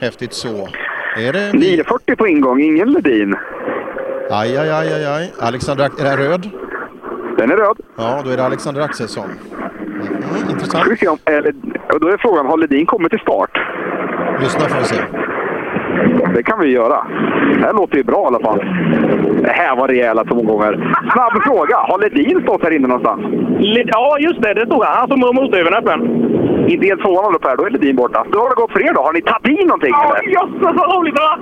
Häftigt 0.00 0.32
så. 0.32 0.68
Är 1.16 1.32
det... 1.32 1.52
9.40 1.52 2.16
på 2.16 2.26
ingång, 2.26 2.60
ingen 2.60 2.92
Ledin. 2.92 3.36
Aj, 4.32 4.56
aj, 4.56 4.70
aj, 4.70 4.92
aj, 4.92 5.06
aj. 5.06 5.32
Alexander, 5.40 5.90
är 5.98 6.04
den 6.04 6.16
röd? 6.16 6.50
Den 7.38 7.50
är 7.50 7.56
röd. 7.56 7.76
Ja, 7.96 8.22
då 8.24 8.30
är 8.30 8.36
det 8.36 8.44
Alexander 8.44 8.80
Axelsson. 8.80 9.30
Mm, 9.30 10.50
intressant. 10.50 11.02
Om, 11.08 11.18
eller, 11.24 11.54
och 11.92 12.00
då 12.00 12.08
är 12.08 12.16
frågan, 12.16 12.46
har 12.46 12.56
Ledin 12.56 12.86
kommit 12.86 13.10
till 13.10 13.20
start? 13.20 13.50
Lyssna 14.40 14.60
får 14.60 14.78
vi 14.78 14.84
se. 14.84 14.96
Det 16.34 16.42
kan 16.42 16.60
vi 16.60 16.68
göra. 16.68 17.06
Det 17.58 17.64
här 17.66 17.72
låter 17.72 17.96
ju 17.96 18.04
bra 18.04 18.22
i 18.22 18.26
alla 18.26 18.40
fall. 18.40 18.58
Det 19.42 19.50
här 19.50 19.76
var 19.76 19.88
rejäla 19.88 20.24
tomgångar. 20.24 20.72
Snabb 21.12 21.42
fråga. 21.42 21.76
Har 21.76 21.98
Ledin 21.98 22.40
stått 22.42 22.62
här 22.62 22.70
inne 22.70 22.88
någonstans? 22.88 23.20
Ja, 23.86 24.16
just 24.18 24.42
det. 24.42 24.54
Det 24.54 24.66
stod 24.66 24.84
han. 24.84 24.96
Han 24.98 25.08
som 25.08 25.22
har 25.22 25.32
motorhuven 25.32 25.74
öppen. 25.74 26.00
I 26.68 26.76
del 26.76 26.98
tvåan 26.98 27.24
håller 27.24 27.38
Per, 27.38 27.56
då 27.56 27.64
är 27.66 27.70
Ledin 27.70 27.96
borta. 27.96 28.24
Då 28.32 28.38
har 28.38 28.48
det 28.48 28.54
gått 28.54 28.72
för 28.72 28.80
er 28.88 28.92
då. 28.94 29.00
Har 29.02 29.12
ni 29.12 29.22
tagit 29.22 29.60
i 29.60 29.64
någonting? 29.64 29.90
Ja, 29.92 30.16
jösses 30.36 30.76
vad 30.78 30.96
roligt 30.96 31.18
va? 31.18 31.38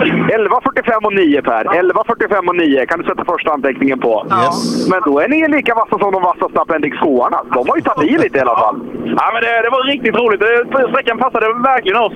11.45 0.00 1.04
och 1.06 1.14
9 1.14 1.42
Per. 1.42 1.64
11.45 1.64 2.48
och 2.48 2.56
9 2.56 2.86
kan 2.86 2.98
du 2.98 3.04
sätta 3.04 3.24
första 3.24 3.52
anteckningen 3.52 3.98
på. 4.00 4.26
Yes. 4.44 4.88
Men 4.90 5.00
då 5.06 5.20
är 5.20 5.28
ni 5.28 5.48
lika 5.48 5.74
vassa 5.74 5.98
som 5.98 6.12
de 6.12 6.22
vassa 6.22 6.60
Appendix 6.62 6.98
2 6.98 7.28
De 7.54 7.68
har 7.68 7.76
ju 7.76 7.82
tagit 7.82 8.10
i 8.10 8.18
lite 8.18 8.38
i 8.38 8.40
alla 8.40 8.56
fall. 8.56 8.76
Ja, 9.18 9.24
men 9.34 9.40
det, 9.42 9.52
det 9.64 9.70
var 9.76 9.82
riktigt 9.92 10.16
roligt. 10.16 10.40
Det- 10.40 10.88
Sträckan 10.90 11.18
passade 11.18 11.46
verkligen 11.72 11.98
oss. 12.06 12.12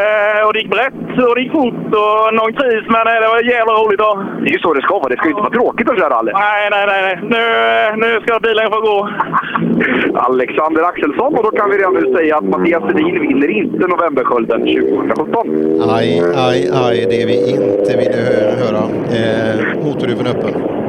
Eh, 0.00 0.46
och 0.46 0.52
det 0.52 0.58
gick 0.60 0.70
brett 0.70 0.94
det 1.34 1.40
gick 1.42 1.52
fort 1.52 1.86
och 2.02 2.34
någon 2.38 2.52
kris, 2.52 2.84
men 2.94 3.04
eh, 3.12 3.18
det 3.22 3.28
var 3.34 3.40
jävla 3.56 3.72
roligt. 3.72 4.00
Och... 4.00 4.16
Det 4.42 4.48
är 4.50 4.52
ju 4.52 4.58
så 4.58 4.74
det 4.74 4.82
ska 4.82 4.94
vara. 4.98 5.08
Det 5.08 5.16
ska 5.16 5.24
ju 5.26 5.30
inte 5.30 5.42
vara 5.48 5.52
tråkigt 5.58 5.90
att 5.90 5.98
köra 5.98 6.10
rally. 6.16 6.32
Nej, 6.32 6.62
nej, 6.74 6.84
nej. 6.86 7.02
nej. 7.06 7.14
Nu, 7.34 7.42
eh, 7.82 7.90
nu 8.02 8.20
ska 8.24 8.38
bilen 8.40 8.70
få 8.74 8.80
gå. 8.80 8.98
Alexander 10.14 10.82
Axelsson 10.82 11.34
och 11.36 11.42
då 11.42 11.50
kan 11.50 11.70
vi 11.70 11.78
redan 11.78 11.94
nu 11.94 12.14
säga 12.16 12.36
att 12.36 12.44
Mattias 12.44 12.82
Sedin 12.82 13.20
vinner 13.20 13.50
inte 13.50 13.86
Novemberskölden 13.86 14.60
2017. 14.60 15.48
Aj, 15.96 16.22
aj, 16.48 16.70
aj, 16.84 17.06
det 17.10 17.26
vi 17.26 17.36
inte 17.50 17.90
ville 18.00 18.18
hö- 18.26 18.56
höra. 18.62 18.82
Eh, 19.18 19.84
motorhuven 19.84 20.26
öppen. 20.26 20.81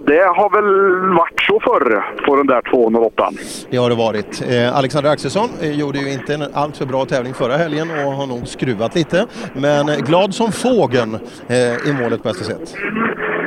Och 0.00 0.06
det 0.06 0.22
har 0.22 0.50
väl 0.50 1.14
varit 1.16 1.40
så 1.40 1.60
förr 1.60 2.04
på 2.26 2.36
den 2.36 2.46
där 2.46 2.62
208. 2.70 3.30
Det 3.70 3.76
har 3.76 3.90
det 3.90 3.96
varit. 3.96 4.42
Eh, 4.50 4.78
Alexander 4.78 5.10
Axelsson 5.10 5.48
eh, 5.62 5.80
gjorde 5.80 5.98
ju 5.98 6.12
inte 6.12 6.34
en 6.34 6.42
alltför 6.54 6.86
bra 6.86 7.04
tävling 7.04 7.34
förra 7.34 7.56
helgen 7.56 7.90
och 7.90 8.12
har 8.12 8.26
nog 8.26 8.46
skruvat 8.46 8.94
lite. 8.94 9.26
Men 9.54 9.88
eh, 9.88 9.96
glad 9.96 10.34
som 10.34 10.52
fågeln 10.52 11.14
eh, 11.48 11.88
i 11.88 11.92
målet 12.02 12.22
på 12.22 12.28
SS1. 12.28 12.76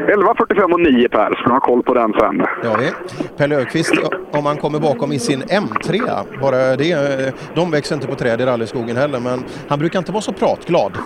11.45 0.07 0.73
och 0.73 0.79
9 0.79 1.09
Per, 1.09 1.35
så 1.35 1.43
du 1.43 1.51
har 1.51 1.59
koll 1.59 1.83
på 1.83 1.93
den 1.93 2.13
sen. 2.19 2.37
Det 2.61 2.67
har 2.67 2.77
vi. 2.77 2.91
Per 3.37 3.47
Löfqvist, 3.47 3.93
om 4.31 4.45
han 4.45 4.57
kommer 4.57 4.79
bakom 4.79 5.11
i 5.11 5.19
sin 5.19 5.43
M3, 5.43 6.01
bara 6.41 6.75
det, 6.75 6.91
eh, 6.91 7.33
de 7.55 7.71
växer 7.71 7.95
inte 7.95 8.07
på 8.07 8.15
träd 8.15 8.41
i 8.41 8.45
rallyskogen 8.45 8.97
heller, 8.97 9.19
men 9.19 9.43
han 9.69 9.79
brukar 9.79 9.99
inte 9.99 10.11
vara 10.11 10.21
så 10.21 10.33
pratglad. 10.33 10.97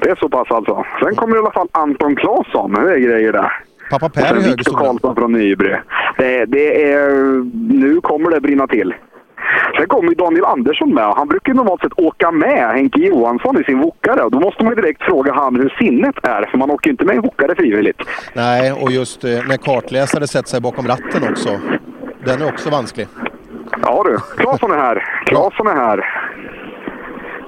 Det 0.00 0.10
är 0.10 0.16
så 0.16 0.28
pass 0.28 0.50
alltså. 0.50 0.84
Sen 1.02 1.14
kommer 1.14 1.36
i 1.36 1.38
alla 1.38 1.50
fall 1.50 1.68
Anton 1.72 2.16
Claesson. 2.16 2.72
Det 2.72 2.94
är 2.94 2.98
grejer 2.98 3.32
där. 3.32 3.65
Pappa 3.90 4.08
Per 4.08 4.36
i 4.36 4.50
Viktor. 4.50 4.76
Karlsson 4.76 5.14
från 5.16 5.32
Nybro. 5.32 5.76
Det, 6.18 6.44
det 6.44 6.92
är... 6.92 7.10
Nu 7.72 8.00
kommer 8.00 8.30
det 8.30 8.40
brinna 8.40 8.66
till. 8.66 8.94
Sen 9.78 9.86
kommer 9.86 10.08
ju 10.08 10.14
Daniel 10.14 10.44
Andersson 10.44 10.94
med. 10.94 11.04
Han 11.04 11.28
brukar 11.28 11.54
normalt 11.54 11.80
sett 11.80 11.98
åka 11.98 12.30
med 12.30 12.70
Henke 12.70 12.98
Johansson 13.00 13.60
i 13.60 13.64
sin 13.64 13.78
wokare. 13.78 14.28
Då 14.30 14.40
måste 14.40 14.64
man 14.64 14.76
ju 14.76 14.82
direkt 14.82 15.02
fråga 15.02 15.32
han 15.32 15.56
hur 15.56 15.74
sinnet 15.78 16.14
är, 16.22 16.46
för 16.50 16.58
man 16.58 16.70
åker 16.70 16.86
ju 16.86 16.90
inte 16.90 17.04
med 17.04 17.16
en 17.16 17.22
wokare 17.22 17.54
frivilligt. 17.54 18.02
Nej, 18.32 18.72
och 18.72 18.90
just 18.90 19.24
eh, 19.24 19.30
när 19.30 19.56
kartläsare 19.56 20.26
sätter 20.26 20.48
sig 20.48 20.60
bakom 20.60 20.86
ratten 20.86 21.30
också. 21.30 21.48
Den 22.24 22.42
är 22.42 22.48
också 22.48 22.70
vansklig. 22.70 23.08
Ja 23.82 24.04
du, 24.06 24.18
Claesson 24.42 24.70
är 24.72 24.76
här. 24.76 25.04
Claesson 25.26 25.66
är 25.66 25.74
här. 25.74 26.25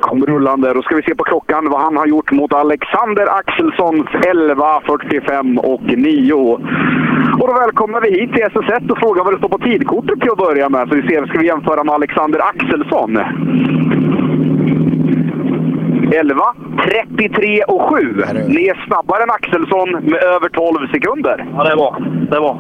Kom 0.01 0.27
rullande. 0.27 0.75
Då 0.75 0.83
ska 0.83 0.97
vi 0.97 1.03
se 1.03 1.15
på 1.15 1.25
klockan 1.25 1.71
vad 1.71 1.81
han 1.81 1.97
har 1.97 2.07
gjort 2.07 2.31
mot 2.33 2.53
Alexander 2.53 3.27
Axelssons 3.39 4.07
11.45 4.07 5.59
och 5.59 5.83
9. 5.83 6.35
Och 7.41 7.49
då 7.49 7.53
välkomnar 7.53 8.01
vi 8.01 8.21
hit 8.21 8.33
till 8.33 8.45
SS1 8.45 8.91
och 8.91 8.99
frågar 8.99 9.25
vad 9.25 9.33
det 9.35 9.39
står 9.39 9.49
på 9.49 9.59
tidkortet 9.59 10.21
till 10.21 10.31
att 10.31 10.39
börja 10.39 10.69
med. 10.69 10.89
Så 10.89 10.95
vi 10.95 11.03
ser, 11.03 11.27
ska 11.27 11.39
vi 11.39 11.47
jämföra 11.47 11.85
med 11.85 11.95
Alexander 11.95 12.41
Axelsson. 12.41 13.19
11, 16.13 16.45
33 16.85 17.63
och 17.63 17.83
7. 17.83 17.97
Ni 18.49 18.67
är 18.67 18.87
snabbare 18.87 19.23
än 19.23 19.31
Axelsson 19.31 19.91
med 19.91 20.23
över 20.23 20.49
12 20.49 20.89
sekunder. 20.93 21.47
Ja, 21.57 21.65
det 21.65 21.77
var 21.77 21.97
det. 22.31 22.41
Var. 22.41 22.57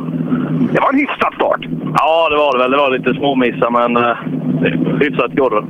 Det 0.72 0.80
var 0.80 0.92
en 0.92 0.98
hyfsad 0.98 1.34
start. 1.34 1.60
Ja, 1.94 2.28
det 2.30 2.36
var 2.36 2.52
det 2.52 2.58
väl. 2.58 2.70
Det 2.70 2.76
var 2.76 2.90
lite 2.90 3.14
småmissar, 3.14 3.70
men 3.70 3.96
eh, 3.96 4.16
hyfsat 5.00 5.32
går 5.32 5.50
det. 5.50 5.62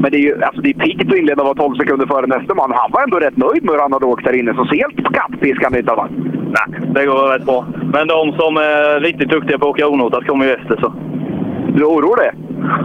Men 0.00 0.10
det 0.10 0.16
är 0.16 0.20
ju 0.20 0.44
alltså 0.44 0.60
det 0.60 0.70
är 0.70 0.74
piggt 0.74 1.12
att 1.12 1.18
inleda 1.18 1.44
vara 1.44 1.54
12 1.54 1.74
sekunder 1.74 2.06
före 2.06 2.26
nästa 2.26 2.54
man. 2.54 2.72
Han 2.72 2.90
var 2.92 3.02
ändå 3.02 3.18
rätt 3.18 3.36
nöjd 3.36 3.64
med 3.64 3.74
hur 3.74 3.80
han 3.80 3.92
hade 3.92 4.06
åkt 4.06 4.24
där 4.24 4.32
inne, 4.32 4.54
så 4.54 4.64
helt 4.64 5.04
på 5.04 5.12
kattpisk 5.12 5.60
kan 5.60 5.72
det 5.72 5.78
inte 5.78 5.90
ha 5.90 5.96
varit. 5.96 6.12
Nej, 6.56 6.80
det 6.94 7.06
går 7.06 7.32
rätt 7.32 7.46
bra. 7.46 7.66
Men 7.92 8.08
de 8.08 8.32
som 8.32 8.56
är 8.56 9.00
riktigt 9.00 9.30
duktiga 9.30 9.58
på 9.58 9.64
att 9.64 9.70
åka 9.70 9.88
onotat 9.88 10.26
kommer 10.26 10.44
ju 10.44 10.52
efter. 10.52 10.76
Så. 10.80 10.92
Du 11.76 11.84
oroar 11.84 12.16
dig? 12.16 12.30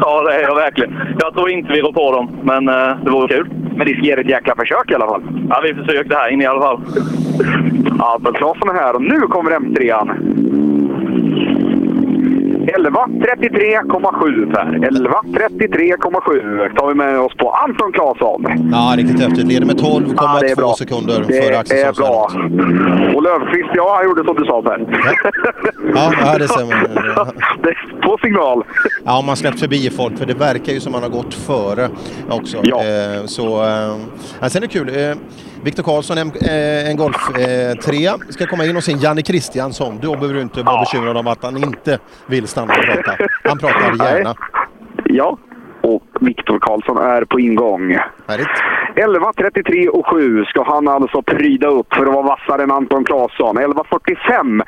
Ja, 0.02 0.24
det 0.24 0.34
är 0.34 0.42
jag 0.42 0.56
verkliligen. 0.56 1.16
Jag 1.20 1.34
tror 1.34 1.50
inte 1.50 1.74
vi 1.74 1.82
rår 1.82 1.94
på 1.94 2.12
dem, 2.12 2.30
men 2.44 2.68
eh, 2.68 2.98
det 3.04 3.10
vore 3.12 3.28
kul. 3.28 3.50
Men 3.76 3.88
det 3.88 3.94
ska 3.94 4.02
ge 4.02 4.12
ett 4.12 4.30
jäkla 4.30 4.56
försök 4.56 4.92
i 4.92 4.96
alla 4.96 5.08
fall. 5.08 5.22
Ja, 5.50 5.62
vi 5.64 5.74
försökte 5.74 6.16
här 6.16 6.30
inne 6.30 6.44
i 6.44 6.48
alla 6.48 6.62
fall. 6.62 6.82
Albert 8.00 8.36
Claesson 8.36 8.70
är 8.70 8.74
här 8.74 8.96
och 8.96 9.02
nu 9.02 9.20
kommer 9.20 9.52
M3an. 9.52 10.10
11.33,7 12.78 14.52
Per. 14.54 14.66
11.33,7 14.90 16.76
tar 16.80 16.88
vi 16.88 16.94
med 16.94 17.20
oss 17.20 17.34
på 17.38 17.52
Anton 17.52 17.92
Claesson. 17.94 18.46
Ja, 18.72 18.94
riktigt 18.98 19.20
häftigt. 19.22 19.48
Leder 19.48 19.66
med 19.66 19.76
12,2 19.76 20.14
Ja, 20.18 20.38
det 20.42 20.52
är 20.52 20.56
bra. 20.56 20.74
sekunder 20.78 21.20
Det 21.28 21.34
före 21.44 21.56
är 21.56 21.60
Axelsson. 21.60 22.06
bra. 22.06 22.30
Och 23.16 23.24
Löfqvist, 23.24 23.70
ja, 23.74 23.94
han 23.96 24.06
gjorde 24.06 24.24
som 24.24 24.36
du 24.36 24.46
sa 24.46 24.62
Per. 24.62 24.86
Ja, 25.96 26.14
ja, 26.26 26.38
det 26.38 26.48
stämmer. 26.48 26.88
Det 27.64 27.70
är 27.70 28.02
på 28.02 28.18
signal. 28.22 28.64
Ja, 29.06 29.20
om 29.20 29.26
man 29.26 29.36
släppt 29.36 29.60
förbi 29.60 29.90
folk, 29.90 30.18
för 30.18 30.26
det 30.26 30.34
verkar 30.34 30.74
ju 30.74 30.80
som 30.80 30.92
man 30.92 31.02
har 31.04 31.10
gått 31.10 31.34
före 31.34 31.90
också. 32.30 32.58
Eh, 32.58 33.26
så, 33.26 33.64
eh, 33.64 33.96
ja, 34.42 34.50
sen 34.50 34.64
är 34.64 34.68
det 34.68 34.74
kul. 34.74 34.90
Viktor 35.64 35.84
Karlsson, 35.84 36.18
en, 36.18 36.32
eh, 36.42 36.90
en 36.90 36.98
Golf 36.98 37.38
eh, 37.38 37.76
3, 37.76 38.12
ska 38.30 38.48
komma 38.48 38.66
in 38.66 38.78
och 38.78 38.84
sen 38.84 39.00
Janne 39.00 39.22
Kristiansson. 39.22 40.00
Då 40.02 40.14
behöver 40.14 40.34
du 40.34 40.42
inte 40.42 40.64
vara 40.64 40.80
bekymrad 40.80 41.18
om 41.18 41.28
att 41.28 41.44
han 41.44 41.58
inte 41.58 42.00
vill 42.28 42.48
stanna 42.48 42.74
och 42.74 42.86
prata. 42.86 43.18
Han 43.44 43.58
pratar 43.58 44.06
gärna. 44.06 44.36
Ja, 45.06 45.38
och 45.84 46.04
Viktor 46.20 46.60
Karlsson 46.60 46.98
är 46.98 47.26
på 47.26 47.40
ingång. 47.40 47.98
Härligt. 48.28 48.48
11.33 48.96 49.88
och 49.88 50.08
7 50.08 50.46
ska 50.46 50.64
han 50.64 50.88
alltså 50.88 51.22
pryda 51.22 51.68
upp 51.68 51.94
för 51.94 52.06
att 52.06 52.14
vara 52.14 52.22
vassare 52.22 52.64
än 52.64 52.72
Anton 52.72 53.04
Claesson. 53.04 53.58
11.45 53.58 54.62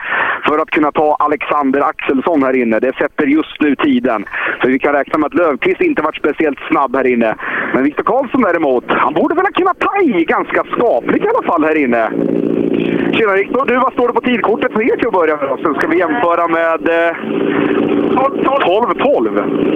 för 0.48 0.60
att 0.60 0.72
kunna 0.72 0.92
ta 0.92 1.16
Alexander 1.20 1.82
Axelsson 1.82 2.44
här 2.44 2.56
inne. 2.56 2.80
Det 2.80 2.96
sätter 2.96 3.26
just 3.26 3.62
nu 3.62 3.76
tiden. 3.76 4.26
Så 4.62 4.68
vi 4.68 4.80
kan 4.80 4.94
räkna 4.94 5.18
med 5.18 5.28
att 5.28 5.34
Löfqvist 5.34 5.82
inte 5.82 6.02
varit 6.02 6.16
speciellt 6.16 6.60
snabb 6.70 6.96
här 6.96 7.08
inne. 7.08 7.36
Men 7.74 7.84
Viktor 7.84 8.04
Karlsson 8.04 8.42
däremot, 8.42 8.84
han 8.88 9.14
borde 9.14 9.36
väl 9.36 9.46
ha 9.46 9.52
kunnat 9.52 9.80
ta 9.80 10.02
i 10.02 10.26
ganska 10.26 10.64
skapligt 10.64 11.26
i 11.26 11.28
alla 11.28 11.48
fall 11.48 11.64
här 11.64 11.76
inne. 11.76 12.12
Tjena 13.14 13.34
Viktor, 13.34 13.66
du 13.66 13.76
vad 13.76 13.94
står 13.94 14.08
det 14.08 14.14
på 14.14 14.22
tidkortet 14.22 14.74
för 14.74 14.82
er 14.82 14.98
till 14.98 15.08
att 15.08 15.14
börja 15.14 15.36
med? 15.38 15.60
Sen 15.64 15.74
ska 15.74 15.88
vi 15.88 15.98
jämföra 15.98 16.48
med 16.48 16.90
eh, 16.90 17.16
12-12. 18.16 19.76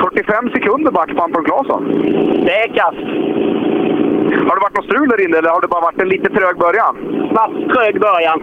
45 0.00 0.50
sekunder 0.50 0.65
back 0.74 1.16
på 1.16 1.22
Anton 1.22 1.44
Claesson. 1.44 1.82
Det 2.46 2.56
är 2.64 2.68
kast. 2.68 3.06
Har 4.48 4.54
det 4.56 4.62
varit 4.66 4.76
något 4.76 4.84
strul 4.84 5.08
där 5.08 5.24
inne 5.24 5.36
eller 5.38 5.50
har 5.50 5.60
det 5.60 5.68
bara 5.68 5.80
varit 5.80 6.00
en 6.00 6.08
lite 6.08 6.28
trög 6.30 6.56
början? 6.58 6.94
Fast 7.34 7.56
trög 7.74 8.00
början. 8.00 8.38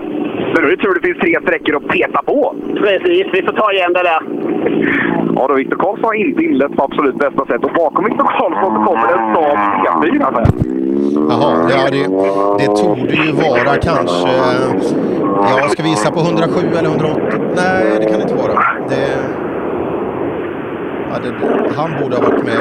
Men 0.53 0.61
då 0.61 0.67
är 0.67 0.71
det 0.75 0.83
tur 0.83 0.93
det 0.93 1.07
finns 1.07 1.19
tre 1.19 1.39
sträckor 1.43 1.75
att 1.75 1.87
peta 1.87 2.21
på. 2.25 2.55
Precis, 2.75 3.25
vi 3.33 3.41
får 3.45 3.53
ta 3.53 3.71
igen 3.71 3.93
det 3.93 4.03
där. 4.03 4.21
Ja, 5.35 5.47
då 5.47 5.53
Viktor 5.53 5.77
Karlsson 5.77 6.05
har 6.05 6.13
inte 6.13 6.43
inlett 6.43 6.75
på 6.75 6.83
absolut 6.83 7.15
bästa 7.15 7.45
sätt. 7.45 7.63
Och 7.63 7.73
bakom 7.75 8.05
Viktor 8.05 8.27
Karlsson 8.37 8.73
så 8.75 8.81
kommer 8.87 9.07
det 9.07 9.13
en 9.19 9.35
Saab 9.35 9.57
C4 9.85 10.23
här. 10.35 10.45
Jaha, 11.29 11.69
ja, 11.69 11.83
det, 11.95 12.03
det 12.61 12.69
torde 12.81 13.15
ju 13.25 13.31
vara 13.31 13.73
kanske... 13.89 14.29
Ja, 15.49 15.67
ska 15.69 15.83
vi 15.83 15.89
gissa 15.89 16.11
på 16.11 16.19
107 16.19 16.67
eller 16.79 16.89
108? 16.89 17.19
Nej, 17.55 17.99
det 17.99 18.05
kan 18.09 18.17
det 18.19 18.23
inte 18.23 18.35
vara. 18.35 18.59
Det, 18.89 19.07
ja, 21.13 21.19
det, 21.19 21.73
han 21.75 21.91
borde 22.01 22.15
ha 22.15 22.23
varit 22.23 22.43
med. 22.43 22.59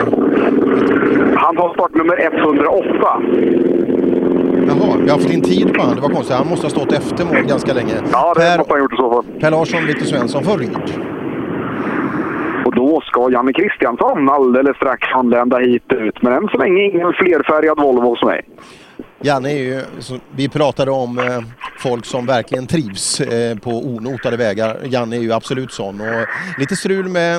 Han 1.37 1.57
har 1.57 1.73
startnummer 1.75 2.21
108. 2.21 3.23
Jaha, 4.67 4.97
vi 5.05 5.11
har 5.11 5.19
fått 5.19 5.31
in 5.31 5.43
tid 5.43 5.75
på 5.75 5.83
han. 5.83 5.95
Det 5.97 6.03
var 6.03 6.09
konstigt. 6.09 6.37
Han 6.37 6.49
måste 6.49 6.67
ha 6.67 6.71
stått 6.71 6.93
efter 6.93 7.25
mål 7.25 7.45
ganska 7.49 7.73
länge. 7.73 7.95
Ja, 8.13 8.35
det 8.37 8.59
måste 8.59 8.73
han 8.73 8.79
ha 8.79 8.79
gjort 8.79 8.93
i 8.93 8.97
så 8.97 9.11
fall. 9.11 9.41
Per 9.41 9.51
Larsson, 9.51 9.87
Victor 9.87 10.07
Svensson 10.07 10.45
för 10.45 10.59
Ryd. 10.59 10.79
Och 12.65 12.75
då 12.75 13.01
ska 13.01 13.31
Janne 13.31 13.53
Kristiansson 13.53 14.29
alldeles 14.29 14.77
strax 14.77 15.09
anlända 15.13 15.59
hit 15.59 15.93
ut. 15.93 16.23
Men 16.23 16.33
än 16.33 16.49
så 16.49 16.59
länge 16.59 16.83
ingen 16.83 17.13
flerfärgad 17.13 17.81
Volvo 17.81 18.09
hos 18.09 18.23
mig. 18.23 18.43
Janne 19.25 19.51
är 19.51 19.57
ju, 19.57 19.83
vi 20.37 20.49
pratade 20.49 20.91
om 20.91 21.19
eh, 21.19 21.41
folk 21.79 22.07
som 22.07 22.27
verkligen 22.27 22.67
trivs 22.67 23.21
eh, 23.21 23.59
på 23.59 23.71
onotade 23.71 24.37
vägar. 24.37 24.81
Janne 24.85 25.17
är 25.17 25.21
ju 25.21 25.33
absolut 25.33 25.73
sån. 25.73 26.01
Och 26.01 26.27
lite 26.59 26.77
strul 26.77 27.09
med, 27.09 27.37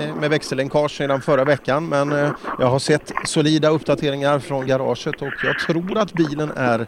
eh, 0.00 0.14
med 0.20 0.30
växellänkage 0.30 0.96
sedan 0.96 1.20
förra 1.20 1.44
veckan 1.44 1.88
men 1.88 2.32
jag 2.58 2.66
har 2.66 2.78
sett 2.78 3.12
solida 3.24 3.68
uppdateringar 3.68 4.38
från 4.38 4.66
garaget 4.66 5.22
och 5.22 5.32
jag 5.44 5.58
tror 5.58 5.98
att 5.98 6.12
bilen 6.12 6.52
är 6.56 6.86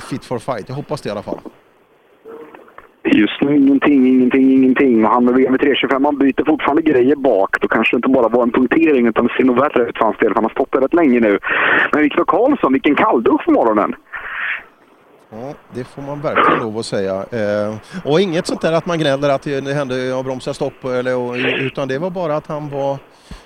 fit 0.00 0.24
for 0.24 0.38
fight. 0.38 0.68
Jag 0.68 0.76
hoppas 0.76 1.00
det 1.00 1.08
i 1.08 1.12
alla 1.12 1.22
fall. 1.22 1.38
Just 3.04 3.40
nu 3.40 3.56
ingenting, 3.56 4.06
ingenting, 4.06 4.52
ingenting. 4.52 5.04
Och 5.04 5.10
han 5.10 5.24
med 5.24 5.34
VM325, 5.34 6.04
han 6.04 6.18
byter 6.18 6.44
fortfarande 6.46 6.82
grejer 6.82 7.16
bak. 7.16 7.60
Då 7.60 7.68
kanske 7.68 7.96
det 7.96 7.98
inte 7.98 8.08
bara 8.08 8.28
var 8.28 8.42
en 8.42 8.52
punktering 8.52 9.06
utan 9.06 9.26
det 9.26 9.32
ser 9.36 9.44
nog 9.44 9.58
värre 9.58 9.88
ut 9.88 9.98
för 9.98 10.04
hans 10.04 10.18
del. 10.18 10.28
för 10.28 10.34
Han 10.34 10.44
har 10.44 10.50
stått 10.50 10.72
där 10.72 10.80
rätt 10.80 10.94
länge 10.94 11.20
nu. 11.20 11.38
Men 11.92 12.02
Viktor 12.02 12.24
Karlsson, 12.24 12.72
vilken 12.72 12.94
kalldusch 12.94 13.44
på 13.44 13.50
morgonen. 13.50 13.94
Ja, 15.30 15.54
det 15.74 15.84
får 15.84 16.02
man 16.02 16.20
verkligen 16.20 16.60
lov 16.60 16.78
att 16.78 16.86
säga. 16.86 17.14
Eh, 17.14 17.74
och 18.04 18.20
inget 18.20 18.46
sånt 18.46 18.60
där 18.60 18.72
att 18.72 18.86
man 18.86 18.98
gnäller 18.98 19.28
att 19.28 19.42
det 19.42 19.74
hände, 19.74 19.98
jag 20.04 20.24
bromsade 20.24 20.54
stopp, 20.54 20.84
eller, 20.84 21.16
och, 21.16 21.34
utan 21.58 21.88
det 21.88 21.98
var 21.98 22.10
bara 22.10 22.36
att 22.36 22.46
han 22.46 22.68
var 22.70 22.98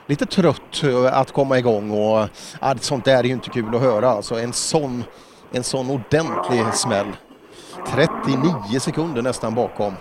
lite 0.07 0.27
trött 0.27 0.83
eh, 0.85 1.19
att 1.21 1.33
komma 1.33 1.59
igång 1.59 1.91
och 1.91 2.29
Ah, 2.61 2.75
sånt 2.81 3.05
där 3.05 3.19
är 3.19 3.25
ju 3.25 3.33
inte 3.33 3.51
kul 3.51 3.75
att 3.75 3.81
höra. 3.81 4.09
Alltså 4.09 4.35
en 4.35 4.53
sån, 4.53 5.05
en 5.53 5.63
sån 5.63 5.91
ordentlig 5.91 6.65
smäll. 6.73 7.07
39 7.95 8.81
sekunder 8.81 9.23
nästan 9.23 9.55
bakom, 9.55 9.93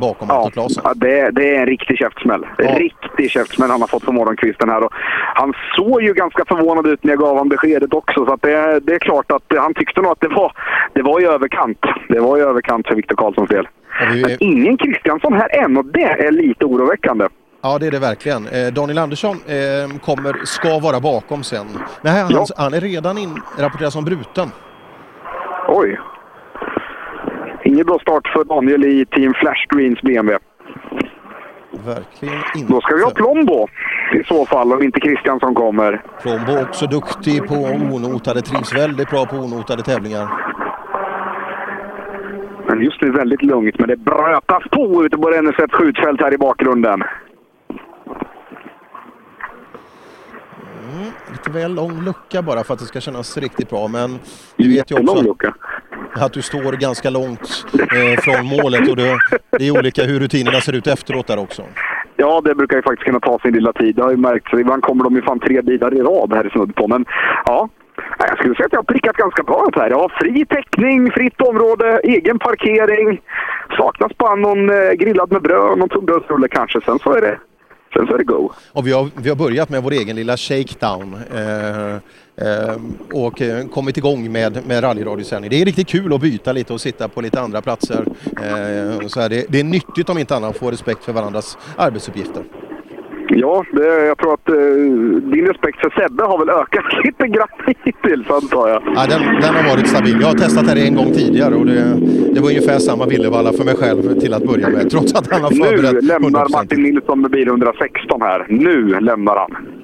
bakom 0.00 0.30
Anton 0.30 0.50
Claesson. 0.50 0.82
Ja, 0.86 0.92
det, 0.94 1.30
det 1.30 1.56
är 1.56 1.60
en 1.60 1.66
riktig 1.66 1.98
käftsmäll. 1.98 2.46
Riktig 2.58 3.30
käftsmäll 3.30 3.70
han 3.70 3.80
har 3.80 3.88
fått 3.88 4.04
på 4.04 4.12
morgonkvisten 4.12 4.68
här. 4.68 4.84
Och 4.84 4.92
han 5.34 5.54
såg 5.76 6.02
ju 6.02 6.14
ganska 6.14 6.44
förvånad 6.44 6.86
ut 6.86 7.04
när 7.04 7.12
jag 7.12 7.18
gav 7.18 7.28
honom 7.28 7.48
beskedet 7.48 7.94
också. 7.94 8.26
Så 8.26 8.36
det, 8.42 8.80
det 8.80 8.94
är 8.94 8.98
klart 8.98 9.32
att 9.32 9.42
han 9.56 9.74
tyckte 9.74 10.00
nog 10.00 10.12
att 10.12 10.20
det 10.20 10.28
var, 10.28 10.52
det 10.92 11.02
var 11.02 11.20
i 11.20 11.24
överkant. 11.24 11.78
Det 12.08 12.20
var 12.20 12.38
i 12.38 12.40
överkant 12.40 12.86
för 12.86 12.94
Viktor 12.94 13.16
Karlssons 13.16 13.48
del. 13.48 13.68
Men 14.00 14.36
ingen 14.40 14.76
Kristiansson 14.76 15.32
här 15.32 15.64
än 15.64 15.76
och 15.76 15.84
det 15.84 16.26
är 16.26 16.32
lite 16.32 16.64
oroväckande. 16.64 17.28
Ja, 17.62 17.78
det 17.78 17.86
är 17.86 17.90
det 17.90 17.98
verkligen. 17.98 18.46
Eh, 18.46 18.72
Daniel 18.72 18.98
Andersson 18.98 19.36
eh, 19.46 19.98
kommer, 19.98 20.44
ska 20.44 20.78
vara 20.78 21.00
bakom 21.00 21.42
sen. 21.42 21.66
Här, 22.02 22.22
han, 22.22 22.46
han 22.56 22.74
är 22.74 22.80
redan 22.80 23.18
inrapporterad 23.18 23.92
som 23.92 24.04
bruten. 24.04 24.48
Oj. 25.68 25.98
Ingen 27.64 27.86
bra 27.86 27.98
start 27.98 28.28
för 28.28 28.44
Daniel 28.44 28.84
i 28.84 29.06
Team 29.06 29.34
Flash 29.34 29.66
Greens 29.76 30.02
BMW. 30.02 30.38
Verkligen 31.86 32.34
inte. 32.56 32.72
Då 32.72 32.80
ska 32.80 32.94
vi 32.94 33.02
ha 33.02 33.10
Plombo 33.10 33.68
i 34.20 34.24
så 34.24 34.46
fall 34.46 34.72
om 34.72 34.82
inte 34.82 35.00
Kristiansson 35.00 35.54
kommer. 35.54 36.02
Plombo 36.22 36.62
också 36.62 36.86
duktig 36.86 37.48
på 37.48 37.54
onotade, 37.54 38.42
trivs 38.42 38.74
väldigt 38.74 39.10
bra 39.10 39.26
på 39.26 39.36
onotade 39.36 39.82
tävlingar. 39.82 40.28
Men 42.68 42.82
just 42.82 43.02
nu 43.02 43.10
väldigt 43.10 43.42
lugnt, 43.42 43.78
men 43.78 43.88
det 43.88 43.96
brötas 43.96 44.62
på 44.70 45.04
ute 45.04 45.16
på 45.16 45.30
Renneset 45.30 45.72
skjutfält 45.72 46.20
här 46.20 46.34
i 46.34 46.38
bakgrunden. 46.38 47.02
Mm, 50.92 51.12
lite 51.32 51.50
väl 51.50 51.74
lång 51.74 52.04
lucka 52.04 52.42
bara 52.42 52.64
för 52.64 52.74
att 52.74 52.80
det 52.80 52.86
ska 52.86 53.00
kännas 53.00 53.36
riktigt 53.36 53.70
bra, 53.70 53.88
men 53.88 54.18
du 54.56 54.74
vet 54.74 54.90
ju 54.90 54.94
också 54.94 55.22
lucka. 55.22 55.54
Att 56.16 56.32
du 56.32 56.42
står 56.42 56.72
ganska 56.72 57.10
långt 57.10 57.66
eh, 57.72 58.20
från 58.20 58.46
målet 58.46 58.88
och 58.88 58.96
det, 58.96 59.18
det 59.58 59.68
är 59.68 59.78
olika 59.78 60.02
hur 60.02 60.20
rutinerna 60.20 60.60
ser 60.60 60.72
ut 60.72 60.86
efteråt 60.86 61.26
där 61.26 61.38
också. 61.38 61.62
Ja, 62.16 62.40
det 62.44 62.54
brukar 62.54 62.76
ju 62.76 62.82
faktiskt 62.82 63.06
kunna 63.06 63.20
ta 63.20 63.38
sin 63.38 63.52
lilla 63.52 63.72
tid. 63.72 63.96
Det 63.96 64.02
har 64.02 64.10
ju 64.10 64.16
märkt. 64.16 64.52
Ibland 64.52 64.82
kommer 64.82 65.04
de 65.04 65.14
ju 65.14 65.22
fan 65.22 65.40
tre 65.40 65.62
bilar 65.62 65.94
i 65.94 66.00
rad 66.00 66.32
här 66.32 66.46
i 66.46 66.50
snudd 66.50 66.74
på. 66.74 66.88
Men 66.88 67.04
ja, 67.44 67.68
jag 68.18 68.38
skulle 68.38 68.54
säga 68.54 68.66
att 68.66 68.72
jag 68.72 68.78
har 68.78 68.84
prickat 68.84 69.16
ganska 69.16 69.42
bra 69.42 69.68
här. 69.76 69.90
Jag 69.90 69.98
har 69.98 70.12
fri 70.20 70.46
täckning, 70.46 71.10
fritt 71.10 71.40
område, 71.40 72.00
egen 72.04 72.38
parkering. 72.38 73.20
Saknas 73.76 74.12
bara 74.18 74.34
någon 74.34 74.70
eh, 74.70 74.92
grillad 74.92 75.32
med 75.32 75.42
bröd, 75.42 75.78
någon 75.78 75.88
tunnbrödsrulle 75.88 76.48
kanske. 76.48 76.80
Sen 76.80 76.98
så 76.98 77.12
är 77.12 77.20
det, 77.20 77.38
sen 77.94 78.06
så 78.06 78.14
är 78.14 78.18
det 78.18 78.24
go. 78.24 78.50
Och 78.72 78.86
vi 78.86 78.92
har, 78.92 79.08
vi 79.22 79.28
har 79.28 79.36
börjat 79.36 79.70
med 79.70 79.82
vår 79.82 79.92
egen 79.92 80.16
lilla 80.16 80.36
shakedown. 80.36 81.14
Eh, 81.14 81.96
och 83.12 83.42
eh, 83.42 83.66
kommit 83.66 83.96
igång 83.96 84.32
med, 84.32 84.66
med 84.66 84.82
rallyradiosändning. 84.82 85.50
Det 85.50 85.60
är 85.60 85.64
riktigt 85.64 85.88
kul 85.88 86.14
att 86.14 86.20
byta 86.20 86.52
lite 86.52 86.72
och 86.72 86.80
sitta 86.80 87.08
på 87.08 87.20
lite 87.20 87.40
andra 87.40 87.62
platser. 87.62 88.04
Eh, 88.26 89.06
så 89.06 89.20
här, 89.20 89.28
det, 89.28 89.46
det 89.48 89.60
är 89.60 89.64
nyttigt 89.64 90.08
om 90.08 90.18
inte 90.18 90.36
annat 90.36 90.50
att 90.50 90.56
få 90.56 90.70
respekt 90.70 91.04
för 91.04 91.12
varandras 91.12 91.58
arbetsuppgifter. 91.76 92.42
Ja, 93.28 93.64
det, 93.72 94.06
jag 94.06 94.18
tror 94.18 94.34
att 94.34 94.48
eh, 94.48 94.54
din 95.32 95.46
respekt 95.46 95.80
för 95.80 95.90
Sebbe 95.90 96.22
har 96.22 96.38
väl 96.38 96.48
ökat 96.50 96.84
lite 97.04 97.26
grann 97.26 97.48
hittills 97.66 98.30
antar 98.30 98.68
jag. 98.68 98.82
Ja, 98.96 99.06
den, 99.08 99.22
den 99.40 99.54
har 99.54 99.76
varit 99.76 99.88
stabil. 99.88 100.18
Jag 100.20 100.28
har 100.28 100.34
testat 100.34 100.66
det 100.66 100.86
en 100.86 100.94
gång 100.94 101.12
tidigare 101.12 101.54
och 101.54 101.66
det, 101.66 101.96
det 102.34 102.40
var 102.40 102.48
ungefär 102.48 102.78
samma 102.78 103.06
villevalla 103.06 103.52
för 103.52 103.64
mig 103.64 103.76
själv 103.76 104.20
till 104.20 104.34
att 104.34 104.46
börja 104.46 104.68
med. 104.68 104.90
Trots 104.90 105.14
att 105.14 105.32
han 105.32 105.42
har 105.42 105.50
förberett 105.50 105.92
Nu 105.92 106.00
lämnar 106.00 106.44
100%. 106.44 106.52
Martin 106.52 106.82
Nilsson 106.82 107.20
med 107.20 107.30
bil 107.30 107.48
116 107.48 108.22
här. 108.22 108.46
Nu 108.48 109.00
lämnar 109.00 109.36
han. 109.36 109.83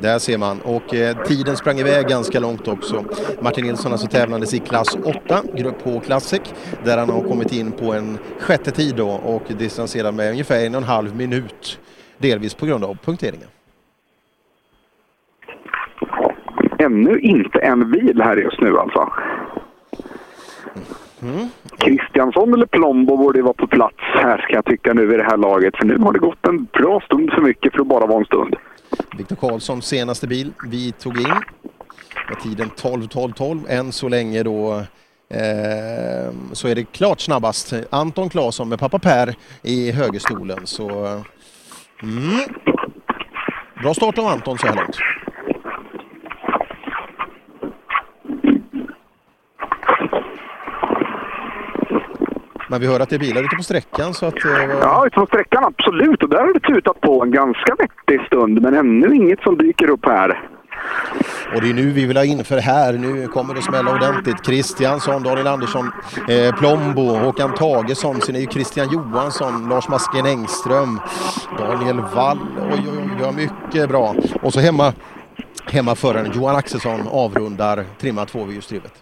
Där 0.00 0.18
ser 0.18 0.38
man. 0.38 0.60
Och 0.60 0.94
eh, 0.94 1.22
tiden 1.22 1.56
sprang 1.56 1.78
iväg 1.78 2.06
ganska 2.06 2.40
långt 2.40 2.68
också. 2.68 3.04
Martin 3.40 3.64
Nilsson 3.64 3.92
alltså 3.92 4.06
tävlandes 4.06 4.54
i 4.54 4.58
klass 4.58 4.96
8, 5.04 5.42
grupp 5.54 5.82
H 5.82 6.00
Classic, 6.00 6.40
där 6.84 6.98
han 6.98 7.10
har 7.10 7.20
kommit 7.20 7.52
in 7.52 7.72
på 7.72 7.92
en 7.92 8.18
sjätte 8.38 8.70
tid 8.70 8.94
då 8.96 9.08
och 9.08 9.42
distanserar 9.58 10.12
med 10.12 10.30
ungefär 10.30 10.66
en 10.66 10.74
och 10.74 10.80
en 10.80 10.88
halv 10.88 11.16
minut. 11.16 11.80
Delvis 12.18 12.54
på 12.54 12.66
grund 12.66 12.84
av 12.84 12.98
punkteringen. 13.04 13.48
Ännu 16.78 17.18
inte 17.20 17.58
en 17.58 17.90
bil 17.90 18.20
här 18.22 18.36
just 18.36 18.60
nu 18.60 18.78
alltså. 18.78 19.12
Mm. 21.22 21.48
Kristiansson 21.78 22.54
eller 22.54 22.66
Plombo 22.66 23.16
borde 23.16 23.42
vara 23.42 23.52
på 23.52 23.66
plats 23.66 23.96
här 23.98 24.38
ska 24.38 24.54
jag 24.54 24.64
tycka 24.64 24.92
nu 24.92 25.14
i 25.14 25.16
det 25.16 25.22
här 25.22 25.36
laget. 25.36 25.76
För 25.76 25.84
nu 25.84 25.98
har 25.98 26.12
det 26.12 26.18
gått 26.18 26.46
en 26.46 26.64
bra 26.64 27.00
stund 27.00 27.32
för 27.32 27.42
mycket 27.42 27.72
för 27.72 27.80
att 27.80 27.86
bara 27.86 28.06
vara 28.06 28.18
en 28.18 28.24
stund. 28.24 28.56
Viktor 29.18 29.36
Karlssons 29.36 29.86
senaste 29.86 30.26
bil 30.26 30.52
vi 30.64 30.92
tog 30.92 31.20
in 31.20 31.34
med 32.28 32.40
tiden 32.42 32.70
12-12-12. 32.76 33.68
Än 33.68 33.92
så 33.92 34.08
länge 34.08 34.42
då 34.42 34.74
eh, 35.30 36.32
så 36.52 36.68
är 36.68 36.74
det 36.74 36.84
klart 36.84 37.20
snabbast 37.20 37.72
Anton 37.90 38.28
Claesson 38.28 38.68
med 38.68 38.78
pappa 38.78 38.98
Per 38.98 39.34
i 39.62 39.90
högerstolen. 39.90 40.66
Så, 40.66 40.88
mm. 42.02 42.40
Bra 43.82 43.94
start 43.94 44.18
av 44.18 44.26
Anton 44.26 44.58
så 44.58 44.66
här 44.66 44.76
långt. 44.76 44.96
Men 52.70 52.80
vi 52.80 52.86
hör 52.86 53.00
att 53.00 53.08
det 53.10 53.16
är 53.16 53.20
bilar 53.20 53.42
ute 53.42 53.56
på 53.56 53.62
sträckan 53.62 54.14
så 54.14 54.26
att... 54.26 54.44
eh, 54.44 54.50
Ja, 54.80 55.06
ute 55.06 55.14
på 55.14 55.26
sträckan 55.26 55.64
absolut. 55.64 56.22
Och 56.22 56.28
där 56.28 56.38
har 56.40 56.52
det 56.54 56.60
tutat 56.60 57.00
på 57.00 57.22
en 57.22 57.30
ganska 57.30 57.74
vettig 57.78 58.26
stund. 58.26 58.62
Men 58.62 58.74
ännu 58.74 59.14
inget 59.14 59.40
som 59.40 59.56
dyker 59.58 59.90
upp 59.90 60.06
här. 60.06 60.42
Och 61.54 61.60
det 61.62 61.70
är 61.70 61.74
nu 61.74 61.90
vi 61.90 62.06
vill 62.06 62.16
ha 62.16 62.24
in 62.24 62.44
för 62.44 62.58
här, 62.58 62.92
nu 62.92 63.26
kommer 63.26 63.54
det 63.54 63.62
smälla 63.62 63.92
ordentligt. 63.92 64.42
Kristiansson, 64.46 65.22
Daniel 65.22 65.46
Andersson, 65.46 65.90
eh, 66.28 66.54
Plombo, 66.54 67.02
Håkan 67.16 67.54
Tagesson, 67.54 68.20
sen 68.20 68.34
är 68.36 68.40
ju 68.40 68.46
Christian 68.46 68.88
Johansson, 68.92 69.68
Lars 69.68 69.88
Masken 69.88 70.26
Engström, 70.26 71.00
Daniel 71.58 72.00
Wall, 72.14 72.38
oj 72.72 72.72
oj 72.90 72.98
oj, 72.98 73.10
vi 73.18 73.24
har 73.24 73.32
mycket 73.32 73.88
bra. 73.88 74.14
Och 74.42 74.52
så 74.52 74.60
hemma, 74.60 74.92
hemmaföraren 75.66 76.32
Johan 76.34 76.56
Axelsson 76.56 77.00
avrundar 77.10 77.84
trimma 78.00 78.24
tvåhjulsdrivet. 78.24 78.92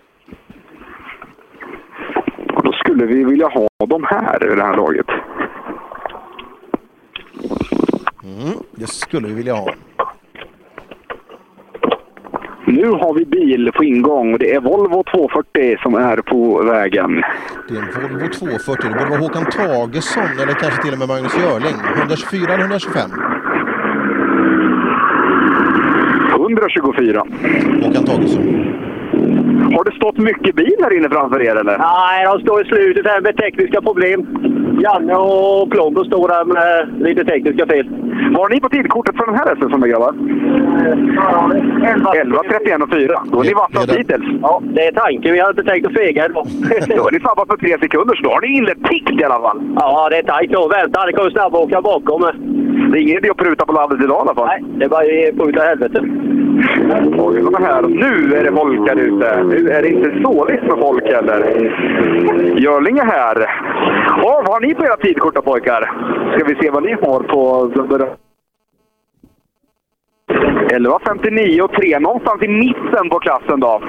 Skulle 2.96 3.14
vi 3.14 3.24
vilja 3.24 3.48
ha 3.48 3.68
dem 3.86 4.06
här 4.10 4.52
i 4.52 4.56
det 4.56 4.62
här 4.62 4.76
laget. 4.76 5.06
Mm, 8.24 8.58
det 8.70 8.86
skulle 8.86 9.28
vi 9.28 9.34
vilja 9.34 9.54
ha. 9.54 9.74
Nu 12.64 12.90
har 12.90 13.14
vi 13.14 13.24
bil 13.24 13.72
på 13.74 13.84
ingång 13.84 14.32
och 14.32 14.38
det 14.38 14.54
är 14.54 14.60
Volvo 14.60 15.04
240 15.04 15.76
som 15.82 15.94
är 15.94 16.16
på 16.16 16.62
vägen. 16.62 17.22
Det 17.68 17.74
är 17.76 17.82
en 17.82 18.10
Volvo 18.10 18.28
240, 18.28 18.88
det 18.88 18.98
borde 18.98 19.10
vara 19.10 19.20
Håkan 19.20 19.44
Tagesson 19.44 20.38
eller 20.42 20.54
kanske 20.54 20.82
till 20.82 20.92
och 20.92 20.98
med 20.98 21.08
Magnus 21.08 21.36
Görling. 21.38 21.76
124 21.96 22.54
eller 22.54 22.64
125? 22.64 23.10
124. 26.34 27.24
Håkan 27.82 28.04
Tagesson. 28.04 28.76
Har 29.74 29.84
det 29.84 29.96
stått 29.96 30.18
mycket 30.18 30.54
bil 30.54 30.76
här 30.82 30.96
inne 30.96 31.08
framför 31.08 31.42
er 31.42 31.56
eller? 31.56 31.78
Nej, 31.78 32.26
de 32.26 32.40
står 32.40 32.62
i 32.62 32.64
slutet 32.64 33.06
här 33.06 33.20
med 33.20 33.36
tekniska 33.36 33.80
problem. 33.82 34.26
Janne 34.82 35.14
och 35.14 35.70
Plombo 35.70 36.04
står 36.04 36.28
där 36.28 36.44
med 36.44 37.02
lite 37.02 37.24
tekniska 37.24 37.66
fel. 37.66 37.86
Var 38.36 38.48
ni 38.48 38.60
på 38.60 38.68
tidkortet 38.68 39.16
för 39.16 39.26
den 39.26 39.34
här 39.34 39.56
SM 39.56 39.82
grabbar? 39.90 40.14
11, 42.16 42.42
31 42.48 42.82
och 42.82 42.90
4. 42.90 43.22
Då 43.32 43.40
är 43.40 43.44
ni 43.44 43.54
vassast 43.54 43.98
hittills. 43.98 44.24
Ja, 44.42 44.62
det 44.74 44.86
är 44.86 44.92
tanken. 44.92 45.32
Vi 45.32 45.40
har 45.40 45.50
inte 45.50 45.62
tänkt 45.62 45.86
att 45.86 45.92
fega 45.92 46.26
idag. 46.26 46.46
Då 46.96 47.08
är 47.08 47.12
ni 47.12 47.20
snabbast 47.20 47.50
med 47.50 47.58
tre 47.58 47.78
sekunder, 47.80 48.14
så 48.14 48.22
då 48.22 48.30
har 48.30 48.40
ni 48.40 48.56
inlett 48.56 48.82
pikt 48.88 49.20
i 49.20 49.24
alla 49.24 49.40
fall. 49.40 49.58
Ja, 49.74 50.08
det 50.10 50.16
är 50.18 50.22
tajt 50.22 50.50
då. 50.52 50.68
Vänta, 50.68 51.06
det 51.06 51.12
kommer 51.12 51.30
snabbare 51.30 51.62
åka 51.62 51.80
bakom. 51.82 52.20
Det 52.92 52.98
är 52.98 53.02
ingen 53.02 53.18
idé 53.18 53.30
att 53.30 53.36
pruta 53.36 53.66
på 53.66 53.72
landet 53.72 54.00
idag 54.04 54.18
i 54.18 54.20
alla 54.20 54.34
fall. 54.34 54.46
Nej, 54.46 54.64
det 54.78 54.84
är 54.84 54.88
bara 54.88 55.00
att 55.00 55.48
utav 55.48 55.64
helvete. 55.64 56.00
Oj, 57.18 57.40
vad 57.40 57.62
här. 57.62 57.82
Nu 57.82 58.34
är 58.36 58.44
det 58.44 58.52
folk 58.52 58.88
här 58.88 58.96
ute. 58.96 59.42
Nu 59.56 59.70
är 59.70 59.82
det 59.82 59.88
inte 59.88 60.22
såligt 60.22 60.62
med 60.62 60.78
folk 60.78 61.04
heller. 61.04 61.40
Görling 62.58 62.98
är 62.98 63.04
här. 63.04 63.36
Ja, 64.22 64.42
vad 64.46 64.48
har 64.48 64.60
ni 64.60 64.74
på 64.74 64.84
era 64.84 64.96
tidkort 64.96 65.34
då 65.34 65.42
pojkar? 65.42 65.82
Ska 66.32 66.44
vi 66.44 66.54
se 66.54 66.70
vad 66.70 66.82
ni 66.82 66.92
har 66.92 67.20
på... 67.20 67.70
11.59 70.28 71.60
och 71.60 71.72
3 71.72 71.98
någonstans 71.98 72.42
i 72.42 72.48
mitten 72.48 73.08
på 73.10 73.18
klassen 73.18 73.60
då. 73.60 73.82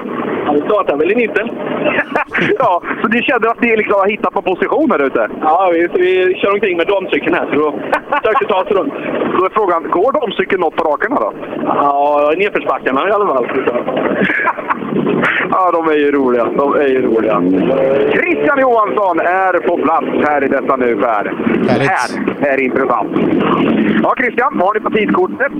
Han 0.46 0.58
startar 0.58 0.96
väl 0.96 1.12
i 1.12 1.16
mitten? 1.16 1.48
ja, 2.58 2.82
så 3.02 3.08
ni 3.08 3.22
kände 3.22 3.50
att 3.50 3.60
ni 3.60 3.76
liksom 3.76 3.94
har 3.94 4.08
hittat 4.08 4.32
på 4.32 4.42
position 4.42 4.90
här 4.90 5.06
ute? 5.06 5.28
Ja, 5.40 5.70
vi, 5.72 5.88
vi 5.94 6.34
kör 6.34 6.52
omkring 6.52 6.76
med 6.76 6.86
damcykeln 6.86 7.34
här, 7.34 7.46
så 7.46 7.54
då 7.54 7.74
försökte 8.16 8.44
ta 8.44 8.62
oss 8.62 8.70
runt. 8.70 8.94
Då 9.38 9.44
är 9.44 9.50
frågan, 9.54 9.90
går 9.90 10.12
damcykeln 10.12 10.60
något 10.60 10.76
på 10.76 10.84
rakarna 10.84 11.16
då? 11.20 11.32
Ja, 11.64 12.32
nedförsbackarna 12.36 13.08
i 13.08 13.12
alla 13.12 13.26
fall. 13.26 13.46
Ja, 15.50 15.70
de 15.72 15.88
är 15.88 15.96
ju 15.96 16.12
roliga. 16.12 16.44
De 16.44 16.74
är 16.74 16.88
ju 16.88 17.02
roliga. 17.02 17.42
Christian 18.12 18.60
Johansson 18.60 19.20
är 19.20 19.58
på 19.68 19.76
plats 19.76 20.28
här 20.28 20.44
i 20.44 20.48
detta 20.48 20.76
nu, 20.76 20.96
Per. 20.96 21.32
Det 22.38 22.46
här 22.46 22.58
är 22.58 22.62
intressant. 22.62 23.10
Ja, 24.02 24.14
Christian, 24.18 24.60
har 24.60 24.74
ni 24.74 24.80
på 24.80 24.90
tidkortet? 24.90 25.52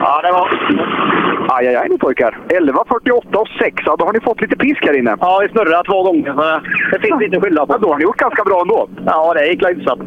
Ja, 0.00 0.20
det 0.22 0.32
var... 0.32 0.48
Aj, 1.48 1.68
aj, 1.68 1.76
aj 1.76 1.88
nu 1.88 1.98
pojkar. 1.98 2.38
11.48 2.48 3.36
och 3.36 3.48
6. 3.58 3.82
Ja, 3.86 3.96
då 3.98 4.04
har 4.04 4.12
ni 4.12 4.20
fått 4.20 4.40
lite 4.40 4.56
pisk 4.56 4.86
här 4.86 4.98
inne. 4.98 5.16
Ja, 5.20 5.38
vi 5.42 5.48
snurrade 5.48 5.84
två 5.84 6.02
gånger. 6.02 6.32
Så 6.32 6.96
det 6.96 7.06
finns 7.06 7.20
lite 7.20 7.36
att 7.36 7.42
skylla 7.42 7.66
på. 7.66 7.72
Ja, 7.72 7.78
då 7.78 7.88
har 7.88 7.98
ni 7.98 8.04
gjort 8.04 8.16
ganska 8.16 8.44
bra 8.44 8.60
ändå. 8.60 8.88
Ja, 9.06 9.34
det 9.34 9.46
gick 9.46 9.66
hyfsat. 9.66 9.98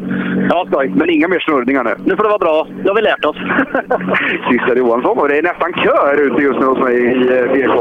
Ja, 0.50 0.66
skoj. 0.70 0.92
Men 0.94 1.10
inga 1.10 1.28
mer 1.28 1.38
snurrningar 1.38 1.84
nu. 1.84 1.94
Nu 2.04 2.16
får 2.16 2.22
det 2.22 2.28
vara 2.28 2.38
bra. 2.38 2.66
Det 2.82 2.88
har 2.88 2.96
vi 2.96 3.02
lärt 3.02 3.24
oss. 3.24 3.36
Christian 4.48 4.76
Johansson 4.76 5.18
och 5.18 5.28
det 5.28 5.38
är 5.38 5.42
nästan 5.42 5.72
kö 5.72 5.94
här 6.06 6.20
ute 6.20 6.42
just 6.42 6.60
nu 6.60 6.66
hos 6.66 6.78
mig 6.78 6.96
i 6.96 7.12
BK. 7.54 7.76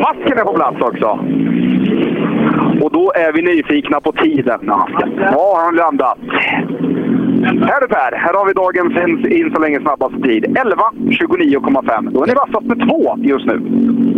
Masken 0.00 0.38
är 0.38 0.44
på 0.44 0.52
plats 0.52 0.80
också. 0.80 1.18
Och 2.82 2.92
då 2.92 3.12
är 3.14 3.32
vi 3.32 3.42
nyfikna 3.42 4.00
på 4.00 4.12
tiden. 4.12 4.60
Var 5.34 5.56
har 5.56 5.64
han 5.64 5.76
landat? 5.76 6.18
Här 7.44 7.80
du 7.80 7.88
Per, 7.88 8.12
här 8.24 8.34
har 8.34 8.46
vi 8.46 8.52
dagens 8.52 8.92
in, 9.04 9.32
in 9.32 9.52
så 9.54 9.60
länge 9.60 9.80
snabbaste 9.80 10.20
tid. 10.22 10.44
11.29,5. 10.44 12.10
Då 12.10 12.22
är 12.22 12.26
ni 12.26 12.34
vassast 12.34 12.66
med 12.66 12.78
två 12.88 13.16
just 13.18 13.46
nu. 13.46 13.56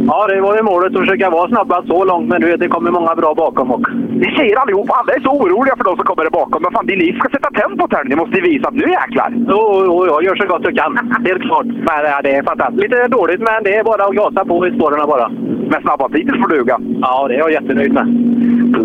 Ja, 0.07 0.27
det 0.27 0.40
var 0.40 0.57
ju 0.57 0.62
målet 0.62 0.94
att 0.94 1.01
försöka 1.01 1.31
vara 1.31 1.48
snabbast 1.48 1.89
så 1.89 2.05
långt, 2.05 2.28
men 2.28 2.40
du 2.40 2.47
vet, 2.47 2.61
det 2.61 2.69
kommer 2.69 2.90
många 2.90 3.15
bra 3.15 3.35
bakom 3.35 3.70
också. 3.73 3.93
Det 4.23 4.31
säger 4.36 4.57
allihop. 4.57 4.90
Alla 4.90 5.12
är 5.12 5.20
så 5.20 5.31
oroliga 5.31 5.77
för 5.77 5.85
de 5.85 5.97
som 5.97 6.05
kommer 6.05 6.24
där 6.24 6.31
bakom. 6.31 6.62
Men 6.62 6.73
fan, 6.73 6.86
det 6.86 6.93
är 6.93 6.97
ni 6.97 7.11
som 7.11 7.19
ska 7.20 7.28
sätta 7.28 7.51
tempot 7.51 7.93
här. 7.93 8.05
Ni 8.05 8.16
måste 8.16 8.40
visa 8.40 8.69
att 8.69 8.74
nu 8.74 8.86
jäklar! 9.01 9.31
Jo, 9.52 9.61
jo, 9.86 10.07
jag 10.07 10.24
gör 10.24 10.36
så 10.36 10.47
gott 10.47 10.65
jag 10.65 10.77
kan. 10.77 10.93
Helt 11.28 11.43
klart. 11.43 11.66
Men 11.66 12.23
det 12.24 12.32
är 12.36 12.43
fantastiskt. 12.43 12.82
Lite 12.82 13.09
dåligt, 13.09 13.40
men 13.40 13.62
det 13.65 13.77
är 13.77 13.85
bara 13.85 14.05
att 14.05 14.15
gasa 14.20 14.44
på 14.44 14.66
i 14.66 14.70
spåren 14.76 15.09
bara. 15.09 15.28
Men 15.70 15.82
snabbast 15.82 16.14
hittills 16.14 16.40
får 16.42 16.48
duga. 16.48 16.76
Ja, 17.01 17.28
det 17.28 17.34
är 17.34 17.38
jag 17.38 17.52
jättenöjd 17.52 17.92
med. 17.92 18.06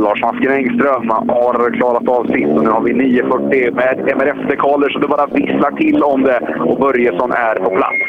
Lars 0.06 0.22
Masken 0.22 0.52
Engström 0.52 1.10
har 1.10 1.78
klarat 1.78 2.10
av 2.10 2.24
sitt 2.24 2.50
och 2.58 2.64
nu 2.64 2.70
har 2.70 2.82
vi 2.82 2.94
9.40 2.94 3.76
med 3.76 3.96
MRF-dekaler 4.18 4.90
så 4.90 5.00
det 5.00 5.08
bara 5.08 5.26
visslar 5.26 5.72
till 5.72 6.04
om 6.04 6.24
det 6.24 6.40
och 6.60 6.80
Börjesson 6.80 7.32
är 7.32 7.56
på 7.56 7.70
plats. 7.70 8.06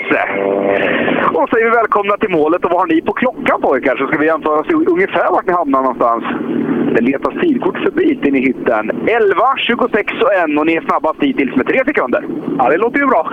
Och 1.27 1.33
då 1.33 1.47
säger 1.51 1.71
vi 1.71 1.77
välkomna 1.77 2.17
till 2.17 2.31
målet. 2.31 2.65
Och 2.65 2.71
vad 2.71 2.81
har 2.81 2.87
ni 2.87 3.01
på 3.01 3.13
klockan 3.13 3.61
pojkar? 3.61 3.97
Så 3.97 4.07
ska 4.07 4.19
vi 4.19 4.27
jämföra 4.27 4.59
och 4.61 4.67
se 4.67 4.75
ungefär 4.75 5.31
vart 5.31 5.47
ni 5.47 5.53
hamnar 5.53 5.83
någonstans. 5.83 6.25
Det 6.95 7.03
letas 7.03 7.35
tidkort 7.41 7.79
för 7.79 7.91
bit 7.91 8.25
in 8.27 8.37
i 8.37 8.41
hytten. 8.41 8.91
11, 9.07 9.37
26 9.57 10.13
och 10.23 10.33
1 10.33 10.59
och 10.59 10.67
ni 10.67 10.75
är 10.75 10.81
snabbast 10.89 11.23
hittills 11.23 11.57
med 11.57 11.67
3 11.67 11.79
sekunder. 11.87 12.25
Ja, 12.59 12.71
det 12.71 12.77
låter 12.77 12.99
ju 12.99 13.07
bra. 13.07 13.31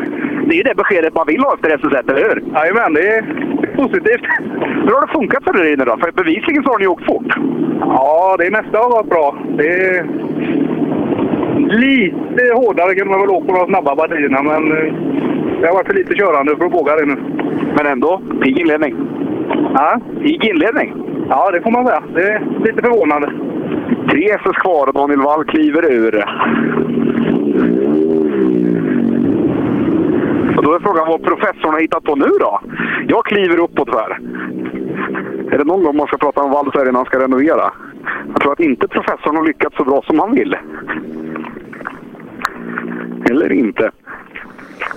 Det 0.47 0.53
är 0.53 0.57
ju 0.57 0.63
det 0.63 0.75
beskedet 0.75 1.15
man 1.15 1.27
vill 1.27 1.43
ha 1.43 1.53
efter 1.53 1.77
SS1, 1.77 2.11
eller 2.11 2.29
hur? 2.29 2.43
Jajamän, 2.53 2.93
det 2.93 3.07
är 3.07 3.23
positivt. 3.83 4.25
Hur 4.85 4.93
har 4.95 5.07
det 5.07 5.13
funkat 5.13 5.43
för 5.43 5.65
er 5.65 5.73
inne 5.73 5.85
då? 5.85 5.97
För 5.97 6.11
bevisligen 6.11 6.63
så 6.63 6.69
har 6.71 6.79
ni 6.79 6.87
åkt 6.87 7.05
fort. 7.05 7.31
Ja, 7.79 8.35
det 8.39 8.51
mesta 8.51 8.77
har 8.77 8.89
varit 8.89 9.09
bra. 9.09 9.37
Det 9.57 9.67
är 9.67 10.05
lite 11.69 12.53
hårdare 12.53 12.95
kunde 12.95 13.11
man 13.11 13.21
väl 13.21 13.29
åka 13.29 13.47
på 13.47 13.59
de 13.59 13.67
snabba 13.67 13.95
partierna, 13.95 14.43
men 14.43 14.71
eh, 14.71 14.93
det 15.59 15.67
har 15.67 15.73
varit 15.73 15.87
för 15.87 15.93
lite 15.93 16.13
körande 16.13 16.57
för 16.57 16.65
att 16.65 16.73
våga 16.73 16.95
det 16.95 17.05
nu. 17.05 17.17
Men 17.77 17.85
ändå, 17.87 18.21
pigg 18.41 18.59
inledning. 18.59 18.95
Ja, 19.73 19.99
pigg 20.21 20.45
inledning. 20.45 20.93
Ja, 21.29 21.51
det 21.51 21.61
får 21.61 21.71
man 21.71 21.85
säga. 21.85 22.03
Det 22.13 22.21
är 22.21 22.41
lite 22.65 22.81
förvånande. 22.81 23.31
Tre 24.09 24.29
SS 24.29 24.57
kvar 24.57 24.87
och 24.87 24.93
Daniel 24.93 25.21
Wall 25.21 25.45
kliver 25.45 25.91
ur. 25.91 26.25
Och 30.63 30.69
då 30.69 30.75
är 30.75 30.79
frågan 30.79 31.07
vad 31.07 31.23
professorn 31.23 31.73
har 31.73 31.81
hittat 31.81 32.03
på 32.03 32.15
nu 32.15 32.29
då? 32.39 32.61
Jag 33.07 33.25
kliver 33.25 33.59
uppåt 33.59 33.89
här. 33.89 34.19
Är 35.51 35.57
det 35.57 35.63
någon 35.63 35.83
gång 35.83 35.97
man 35.97 36.07
ska 36.07 36.17
prata 36.17 36.41
om 36.41 36.51
Wall 36.51 36.71
innan 36.73 36.85
när 36.85 36.93
han 36.93 37.05
ska 37.05 37.19
renovera. 37.19 37.73
Jag 38.27 38.41
tror 38.41 38.51
att 38.51 38.59
inte 38.59 38.87
professorn 38.87 39.35
har 39.35 39.45
lyckats 39.45 39.77
så 39.77 39.83
bra 39.83 40.01
som 40.07 40.19
han 40.19 40.35
vill. 40.35 40.57
Eller 43.29 43.51
inte. 43.51 43.91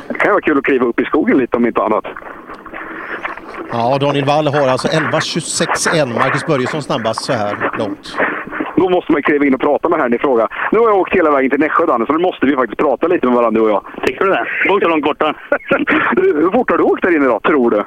Det 0.08 0.18
kan 0.18 0.30
vara 0.30 0.40
kul 0.40 0.58
att 0.58 0.64
kliva 0.64 0.86
upp 0.86 1.00
i 1.00 1.04
skogen 1.04 1.38
lite 1.38 1.56
om 1.56 1.66
inte 1.66 1.82
annat. 1.82 2.04
Ja, 3.72 3.98
Daniel 4.00 4.24
Wall 4.24 4.46
har 4.46 4.68
alltså 4.68 4.88
11.26,1. 4.88 6.14
Marcus 6.14 6.46
Börjesson 6.46 6.82
snabbast 6.82 7.24
så 7.24 7.32
här 7.32 7.70
långt. 7.78 8.16
Då 8.76 8.88
måste 8.88 9.12
man 9.12 9.22
kliva 9.22 9.44
in 9.46 9.54
och 9.54 9.60
prata 9.60 9.88
med 9.88 10.00
herrn 10.00 10.14
i 10.14 10.18
fråga. 10.18 10.48
Nu 10.72 10.78
har 10.78 10.88
jag 10.88 10.98
åkt 10.98 11.14
hela 11.14 11.30
vägen 11.30 11.50
till 11.50 11.60
Nässjö, 11.60 11.86
Danne, 11.86 12.06
så 12.06 12.12
nu 12.12 12.18
måste 12.18 12.46
vi 12.46 12.56
faktiskt 12.56 12.78
prata 12.78 13.06
lite 13.06 13.26
med 13.26 13.36
varandra, 13.36 13.60
du 13.60 13.64
och 13.64 13.70
jag. 13.70 13.84
Tycker 14.06 14.24
du 14.24 14.30
det? 14.30 14.46
Det 14.62 14.68
var 14.68 14.76
inte 14.76 14.88
långt 14.88 15.04
borta. 15.04 15.34
Hur 16.16 16.50
fort 16.52 16.70
har 16.70 16.78
du 16.78 16.84
åkt 16.84 17.02
där 17.02 17.16
inne 17.16 17.26
då, 17.26 17.40
tror 17.40 17.70
du? 17.70 17.82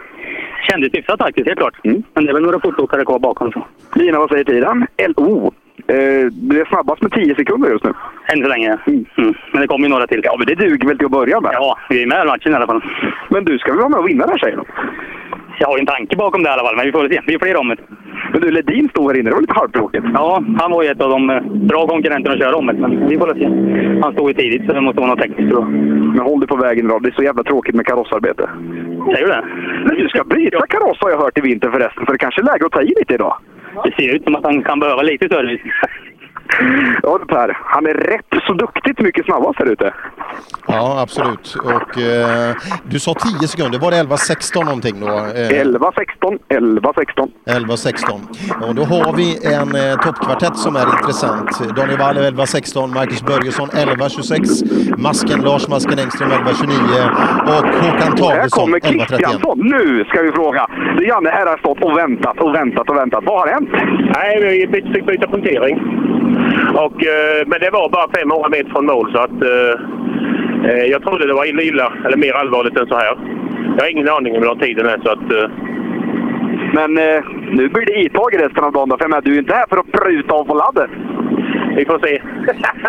Kändes 0.70 0.94
hyfsat 0.94 1.22
faktiskt, 1.22 1.48
helt 1.48 1.60
klart. 1.60 1.86
Mm. 1.86 2.04
Men 2.14 2.26
det 2.26 2.32
är 2.32 2.34
väl 2.34 2.44
några 2.44 2.60
fortåkare 2.60 3.06
kvar 3.06 3.20
bakom. 3.20 3.52
Så. 3.52 3.66
Lina, 3.96 4.20
vad 4.20 4.30
säger 4.30 4.44
tiden? 4.44 4.88
LO. 5.18 5.54
Eh, 5.88 6.26
du 6.32 6.62
är 6.62 6.66
snabbast 6.66 7.02
med 7.02 7.12
10 7.12 7.36
sekunder 7.36 7.70
just 7.70 7.84
nu. 7.84 7.94
Än 8.34 8.42
så 8.44 8.48
länge. 8.48 8.78
Mm. 8.88 9.06
Men 9.52 9.62
det 9.62 9.68
kommer 9.68 9.86
ju 9.86 9.90
några 9.90 10.08
till. 10.08 10.22
Ja, 10.24 10.36
men 10.38 10.48
det 10.48 10.56
duger 10.56 10.88
väl 10.88 10.98
till 10.98 11.06
att 11.06 11.12
börja 11.12 11.42
med? 11.42 11.52
Ja, 11.54 11.78
vi 11.90 12.04
är 12.04 12.08
med 12.08 12.24
i 12.24 12.28
matchen 12.28 12.52
i 12.52 12.56
alla 12.56 12.68
fall. 12.68 12.84
Men 13.30 13.46
du 13.46 13.58
ska 13.58 13.72
väl 13.72 13.80
vara 13.80 13.90
med 13.90 14.00
och 14.00 14.10
vinna 14.10 14.26
där, 14.26 14.38
säger 14.38 14.58
de? 14.58 14.66
Jag 15.60 15.68
har 15.68 15.78
ju 15.78 15.80
en 15.80 15.94
tanke 15.96 16.16
bakom 16.16 16.44
det 16.44 16.50
i 16.50 16.52
alla 16.52 16.64
fall, 16.64 16.76
men 16.76 16.86
vi 16.86 16.92
får 16.92 17.02
väl 17.02 17.12
se. 17.12 17.22
Vi 17.28 17.40
fler 17.40 17.58
om 17.58 17.70
det. 17.70 17.78
Men 18.32 18.42
du, 18.42 18.52
Ledin 18.52 18.90
stod 18.90 19.12
här 19.12 19.20
inne. 19.20 19.30
Det 19.30 19.36
var 19.36 19.42
lite 19.42 19.60
halvtråkigt. 19.62 20.06
Ja, 20.14 20.44
han 20.60 20.72
var 20.72 20.84
ju 20.84 20.90
ett 20.90 21.02
av 21.02 21.10
de 21.10 21.30
eh, 21.30 21.42
bra 21.72 21.88
konkurrenterna 21.88 22.34
att 22.34 22.42
köra 22.42 22.56
om 22.56 22.66
det, 22.66 22.74
men 22.74 23.08
vi 23.08 23.18
får 23.18 23.28
väl 23.28 23.40
se. 23.40 23.48
Han 24.04 24.14
stod 24.14 24.30
ju 24.30 24.34
tidigt, 24.34 24.66
så 24.66 24.74
det 24.74 24.82
måste 24.82 25.00
vara 25.02 25.10
något 25.10 25.22
tekniskt. 25.22 25.52
Då. 25.56 25.62
Men 25.62 26.20
håll 26.20 26.40
dig 26.40 26.48
på 26.48 26.56
vägen 26.56 26.86
idag. 26.86 27.04
Det 27.04 27.10
är 27.10 27.20
så 27.20 27.24
jävla 27.24 27.44
tråkigt 27.44 27.76
med 27.76 27.86
karossarbete. 27.86 28.50
Säger 29.14 29.26
du 29.28 29.32
det? 29.36 29.44
Men 29.86 29.96
du 29.96 30.10
ska 30.10 30.24
byta 30.24 30.68
kaross 30.68 30.98
har 31.02 31.10
jag 31.10 31.18
hört 31.18 31.38
i 31.38 31.42
vinter 31.42 31.70
förresten, 31.72 32.06
för 32.06 32.14
det 32.14 32.20
kanske 32.20 32.42
är 32.42 32.46
läge 32.46 32.66
att 32.66 32.72
ta 32.72 32.82
i 32.82 32.94
lite 33.00 33.14
idag. 33.14 33.36
Det 33.84 33.92
ser 33.96 34.16
ut 34.16 34.24
som 34.24 34.36
att 34.36 34.44
han 34.44 34.64
kan 34.64 34.80
behöva 34.80 35.02
lite 35.02 35.30
service. 35.30 35.62
Ja 37.04 37.20
Per, 37.28 37.58
han 37.64 37.86
är 37.86 37.94
rätt 37.94 38.44
så 38.48 38.54
duktigt 38.54 39.00
mycket 39.00 39.26
snabbast 39.26 39.60
här 39.60 39.66
ute. 39.66 39.94
Ja, 40.68 41.02
absolut. 41.02 41.56
Och 41.64 41.98
eh, 41.98 42.56
du 42.84 43.00
sa 43.00 43.14
10 43.14 43.48
sekunder. 43.48 43.80
Var 43.80 43.92
det 43.92 43.98
11.16 43.98 44.66
någonting 44.66 45.00
då? 45.00 45.08
Eh, 45.08 45.64
11.16, 45.66 46.40
11.16. 46.50 47.30
11.16. 47.46 48.68
Och 48.68 48.76
då 48.76 48.84
har 48.84 49.14
vi 49.14 49.28
en 49.56 49.76
eh, 49.76 49.96
toppkvartett 50.06 50.58
som 50.58 50.76
är 50.76 50.86
intressant. 51.00 51.76
Daniel 51.76 51.98
Wall 52.00 52.18
11.16, 52.18 52.94
Marcus 52.94 53.24
Börjesson 53.24 53.68
11.26, 53.70 54.98
Masken 54.98 55.42
Lars 55.42 55.68
Masken 55.68 56.00
Engström 56.00 56.30
11.29 56.30 57.10
och 57.44 57.66
Håkan 57.84 58.02
Här 58.02 58.18
Tagesson 58.18 58.66
kommer 58.66 58.80
11.31. 58.80 59.06
Kristiansson. 59.06 59.60
Nu 59.60 60.06
ska 60.06 60.22
vi 60.22 60.32
fråga. 60.32 60.68
Janne, 61.08 61.30
här 61.30 61.46
har 61.46 61.58
stått 61.58 61.84
och 61.84 61.98
väntat 61.98 62.38
och 62.40 62.56
väntat 62.56 62.90
och 62.90 62.96
väntat. 62.96 63.24
Vad 63.24 63.40
har 63.40 63.48
hänt? 63.48 63.70
Nej, 64.16 64.68
vi 64.72 64.94
fick 64.94 65.06
byta 65.06 65.28
punktering. 65.28 65.80
Och, 66.86 67.06
eh, 67.06 67.48
men 67.48 67.60
det 67.60 67.70
var 67.70 67.90
bara 67.90 68.10
500 68.10 68.50
meter 68.50 68.70
från 68.70 68.86
mål, 68.86 69.12
så 69.12 69.20
att 69.20 69.42
eh, 69.42 69.74
eh, 70.70 70.86
jag 70.86 71.04
trodde 71.04 71.28
det 71.28 71.34
var 71.34 71.46
illa, 71.46 71.62
illa, 71.62 71.94
eller 72.06 72.18
mer 72.18 72.34
allvarligt 72.34 72.78
än 72.78 72.88
så 72.88 72.96
här. 72.96 73.18
Jag 73.78 73.84
har 73.84 73.92
ingen 73.92 74.10
aning 74.10 74.36
om 74.36 74.42
hur 74.42 74.50
lång 74.50 74.60
tiden 74.60 74.86
är, 74.86 75.00
så 75.04 75.10
att... 75.10 75.52
Men 76.74 76.94
nu 77.52 77.70
blir 77.70 77.86
det 77.86 78.02
intag 78.04 78.34
i 78.34 78.38
resten 78.38 78.64
av 78.64 78.72
dagen 78.72 78.90
då, 78.90 78.98
för 78.98 79.04
jag 79.04 79.10
menar, 79.10 79.22
du 79.22 79.36
är 79.36 79.40
inte 79.40 79.54
här 79.54 79.66
för 79.70 79.78
att 79.78 79.92
pruta 79.92 80.34
av 80.34 80.46
på 80.46 80.54
laddet. 80.54 80.90
vi 81.76 81.86
får 81.86 82.00
se. 82.00 82.22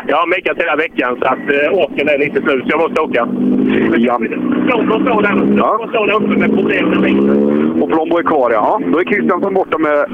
jag 0.07 0.17
har 0.17 0.27
meckat 0.27 0.59
hela 0.59 0.77
veckan, 0.77 1.17
så 1.21 1.25
att 1.25 1.39
eh, 1.39 1.79
orken 1.83 2.09
är 2.09 2.19
lite 2.19 2.43
slut, 2.43 2.65
så 2.65 2.71
jag 2.71 2.81
måste 2.81 3.01
åka. 3.01 3.29
Jan. 3.97 4.29
Plombo 4.67 5.01
står 5.05 5.23
där, 5.23 5.57
ja. 5.57 6.17
uppe 6.17 6.39
med 6.39 6.55
problem 6.55 6.89
med. 6.89 7.83
Och 7.83 7.91
Plombo 7.91 8.19
är 8.19 8.23
kvar, 8.23 8.51
ja. 8.51 8.81
Då 8.87 8.99
är 8.99 9.05
Kristiansson 9.05 9.55
borta 9.55 9.79
med 9.79 10.07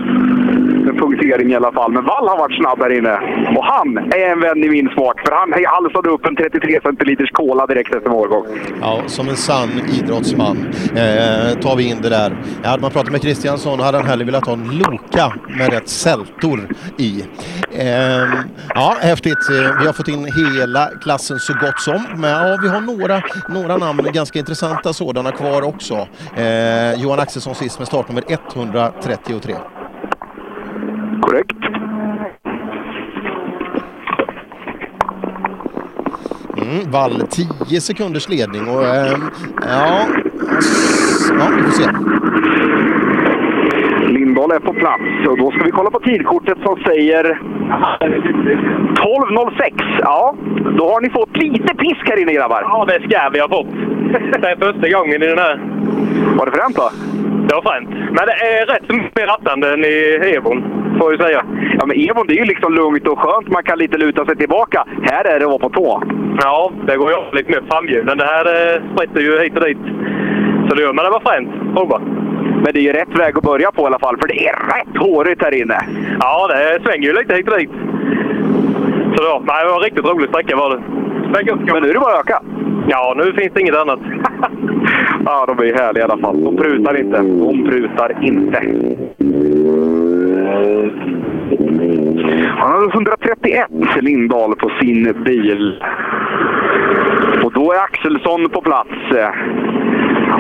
punktering 0.98 1.52
i 1.52 1.56
alla 1.56 1.72
fall. 1.72 1.92
Men 1.92 2.04
Wall 2.04 2.28
har 2.28 2.38
varit 2.38 2.56
snabb 2.56 2.78
här 2.82 2.98
inne. 2.98 3.14
Och 3.56 3.64
han 3.64 3.98
är 3.98 4.32
en 4.32 4.40
vän 4.40 4.64
i 4.64 4.68
min 4.68 4.88
smak, 4.88 5.20
för 5.20 5.32
han 5.32 5.64
halsade 5.66 6.10
upp 6.10 6.26
en 6.26 6.36
33 6.36 6.80
centiliters 6.82 7.30
cola 7.30 7.66
direkt 7.66 7.94
efter 7.94 8.10
målgång. 8.10 8.46
Ja, 8.80 9.02
som 9.06 9.28
en 9.28 9.36
sann 9.36 9.70
idrottsman 9.98 10.56
eh, 10.90 11.60
tar 11.60 11.76
vi 11.76 11.88
in 11.90 12.02
det 12.02 12.08
där. 12.08 12.36
Hade 12.64 12.82
man 12.82 12.90
pratat 12.90 13.12
med 13.12 13.22
Kristiansson 13.22 13.80
hade 13.80 13.98
han 13.98 14.06
hellre 14.06 14.24
velat 14.24 14.46
ha 14.46 14.52
en 14.52 14.78
Loka 14.78 15.32
med 15.58 15.72
rätt 15.72 15.88
sältor 15.88 16.68
i. 16.98 17.24
Eh, 17.72 17.86
ja, 18.74 18.96
häftigt. 19.00 19.38
Vi 19.80 19.86
har 19.86 19.92
fått 19.92 20.08
in 20.08 20.24
hela 20.24 20.90
klassen 21.02 21.38
så 21.38 21.52
gott 21.52 21.80
som. 21.80 22.06
Men 22.16 22.30
ja, 22.30 22.58
vi 22.62 22.68
har 22.68 22.80
några, 22.80 23.22
några 23.48 23.76
namn, 23.76 24.08
ganska 24.12 24.38
intressanta 24.38 24.92
sådana 24.92 25.32
kvar 25.32 25.62
också. 25.62 25.94
Eh, 26.36 27.02
Johan 27.02 27.18
Axelsson 27.18 27.54
sist 27.54 27.78
med 27.78 27.88
startnummer 27.88 28.24
133. 28.28 29.54
Korrekt. 31.20 31.52
Mm, 36.56 36.90
Wall 36.90 37.22
10 37.30 37.80
sekunders 37.80 38.28
ledning 38.28 38.68
och 38.68 38.84
eh, 38.84 39.18
ja, 39.62 40.06
ja, 41.38 41.50
vi 41.56 41.62
får 41.62 41.70
se. 41.70 41.90
Lindahl 44.36 44.56
är 44.56 44.60
på 44.60 44.72
plats 44.72 45.02
och 45.28 45.38
då 45.38 45.50
ska 45.50 45.64
vi 45.64 45.70
kolla 45.70 45.90
på 45.90 46.00
tidkortet 46.00 46.58
som 46.64 46.76
säger 46.76 47.24
12.06. 47.24 47.40
Ja, 50.00 50.34
då 50.78 50.88
har 50.88 51.00
ni 51.00 51.10
fått 51.10 51.36
lite 51.36 51.74
pisk 51.74 52.08
här 52.08 52.22
inne 52.22 52.32
grabbar. 52.32 52.62
Ja, 52.62 52.84
det 52.88 53.02
ska 53.08 53.28
vi 53.32 53.40
ha 53.40 53.48
fått. 53.48 53.66
Det 54.42 54.48
är 54.48 54.56
första 54.56 54.88
gången 54.98 55.22
i 55.22 55.26
den 55.26 55.38
här. 55.38 55.60
Var 56.38 56.46
det 56.46 56.52
fränt 56.52 56.76
då? 56.76 56.90
Det 57.48 57.54
var 57.54 57.62
fränt. 57.62 57.90
Men 57.90 58.26
det 58.26 58.32
är 58.32 58.66
rätt 58.66 58.88
mycket 58.88 59.28
rattande 59.28 59.72
än 59.72 59.84
i 59.84 60.20
Evon, 60.36 60.64
får 60.98 61.12
jag 61.12 61.20
säga. 61.20 61.44
Ja, 61.78 61.86
men 61.86 61.96
Evon 62.10 62.26
det 62.26 62.34
är 62.34 62.38
ju 62.38 62.44
liksom 62.44 62.74
lugnt 62.74 63.08
och 63.08 63.18
skönt. 63.18 63.48
Man 63.48 63.62
kan 63.62 63.78
lite 63.78 63.98
luta 63.98 64.26
sig 64.26 64.36
tillbaka. 64.36 64.84
Här 65.02 65.24
är 65.24 65.38
det 65.38 65.44
att 65.44 65.50
vara 65.50 65.58
på 65.58 65.70
tå. 65.70 66.02
Ja, 66.42 66.72
det 66.86 66.96
går 66.96 67.10
ju 67.10 67.16
av 67.16 67.34
lite 67.34 67.50
mer 67.50 67.62
framhjulen. 67.70 68.18
Det 68.18 68.24
här 68.24 68.46
eh, 68.46 68.82
spritter 68.94 69.20
ju 69.20 69.40
hit 69.40 69.56
och 69.56 69.64
dit. 69.64 69.78
Så 70.68 70.74
det 70.74 70.82
gör 70.82 70.92
men 70.92 71.04
det 71.04 71.10
var 71.10 71.20
fränt. 71.20 71.48
Prova. 71.74 72.00
Men 72.62 72.72
det 72.72 72.78
är 72.78 72.82
ju 72.82 72.92
rätt 72.92 73.18
väg 73.18 73.38
att 73.38 73.44
börja 73.44 73.72
på 73.72 73.82
i 73.82 73.86
alla 73.86 73.98
fall, 73.98 74.16
för 74.20 74.28
det 74.28 74.46
är 74.48 74.52
rätt 74.52 74.96
hårigt 74.96 75.42
här 75.42 75.54
inne. 75.54 75.78
Ja, 76.20 76.48
det 76.48 76.82
svänger 76.84 77.08
ju 77.08 77.12
lite 77.12 77.34
hit 77.34 77.48
och 77.48 77.58
dit. 77.58 77.70
Så 79.16 79.22
ja, 79.24 79.42
nej, 79.46 79.64
det 79.64 79.70
var 79.70 79.76
en 79.76 79.84
riktigt 79.84 80.04
rolig 80.04 80.28
sträcka 80.28 80.56
var 80.56 80.70
det. 80.70 80.82
Men 81.72 81.82
nu 81.82 81.88
är 81.88 81.94
det 81.94 82.00
bara 82.00 82.18
att 82.18 82.20
öka. 82.20 82.42
Ja, 82.88 83.14
nu 83.16 83.32
finns 83.32 83.52
det 83.54 83.60
inget 83.60 83.76
annat. 83.76 84.00
Ja, 85.24 85.46
de 85.46 85.58
är 85.58 85.74
härliga 85.74 86.02
i 86.02 86.04
alla 86.04 86.18
fall. 86.18 86.44
De 86.44 86.56
prutar 86.56 86.96
inte. 86.96 87.16
De 87.18 87.64
prutar 87.64 88.12
inte. 88.22 88.62
Han 92.56 92.72
hade 92.72 92.92
131 92.92 93.66
Lindahl 94.00 94.56
på 94.56 94.70
sin 94.80 95.22
bil. 95.24 95.82
Och 97.44 97.52
då 97.52 97.72
är 97.72 97.78
Axelsson 97.78 98.48
på 98.48 98.60
plats. 98.60 98.90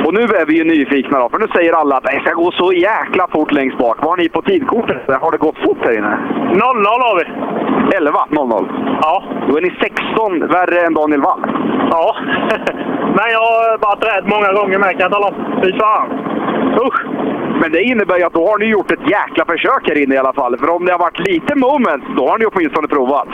Och 0.04 0.14
nu 0.14 0.20
är 0.20 0.46
vi 0.46 0.54
ju 0.56 0.64
nyfikna 0.64 1.18
då, 1.18 1.28
för 1.28 1.38
nu 1.38 1.46
säger 1.54 1.72
alla 1.72 1.96
att 1.96 2.04
det 2.04 2.20
ska 2.20 2.32
gå 2.32 2.52
så 2.52 2.72
jäkla 2.72 3.26
fort 3.32 3.52
längst 3.52 3.78
bak. 3.78 3.96
Vad 4.00 4.10
har 4.10 4.16
ni 4.16 4.28
på 4.28 4.42
tidkortet? 4.42 5.20
Har 5.20 5.30
det 5.32 5.38
gått 5.38 5.58
fort 5.64 5.78
här 5.84 5.98
inne? 5.98 6.18
0-0 6.52 6.60
har 7.06 7.16
vi. 7.18 7.96
11? 7.96 8.26
0-0? 8.30 8.98
Ja. 9.02 9.24
Då 9.48 9.56
är 9.56 9.62
ni 9.62 9.70
16 9.80 10.46
värre 10.46 10.86
än 10.86 10.94
Daniel 10.94 11.20
Wall. 11.20 11.40
Ja. 11.90 12.16
Men 13.16 13.30
jag 13.32 13.40
har 13.40 13.78
varit 13.78 14.04
rädd 14.04 14.24
många 14.26 14.52
gånger 14.52 14.78
med 14.78 14.90
kan 14.90 15.00
jag 15.00 15.12
tala 15.12 15.26
om. 15.26 15.62
Fy 15.62 15.72
fan. 15.78 16.08
Usch. 16.86 17.15
Men 17.60 17.72
det 17.72 17.82
innebär 17.82 18.18
ju 18.18 18.24
att 18.24 18.38
då 18.40 18.46
har 18.50 18.58
ni 18.58 18.66
gjort 18.66 18.90
ett 18.90 19.10
jäkla 19.16 19.44
försök 19.44 19.82
här 19.88 20.02
inne 20.02 20.14
i 20.14 20.18
alla 20.18 20.32
fall. 20.32 20.58
För 20.58 20.68
om 20.70 20.84
det 20.84 20.92
har 20.92 20.98
varit 20.98 21.28
lite 21.28 21.54
moments, 21.54 22.06
då 22.16 22.22
har 22.28 22.38
ni 22.38 22.44
åtminstone 22.46 22.88
provat. 22.88 23.28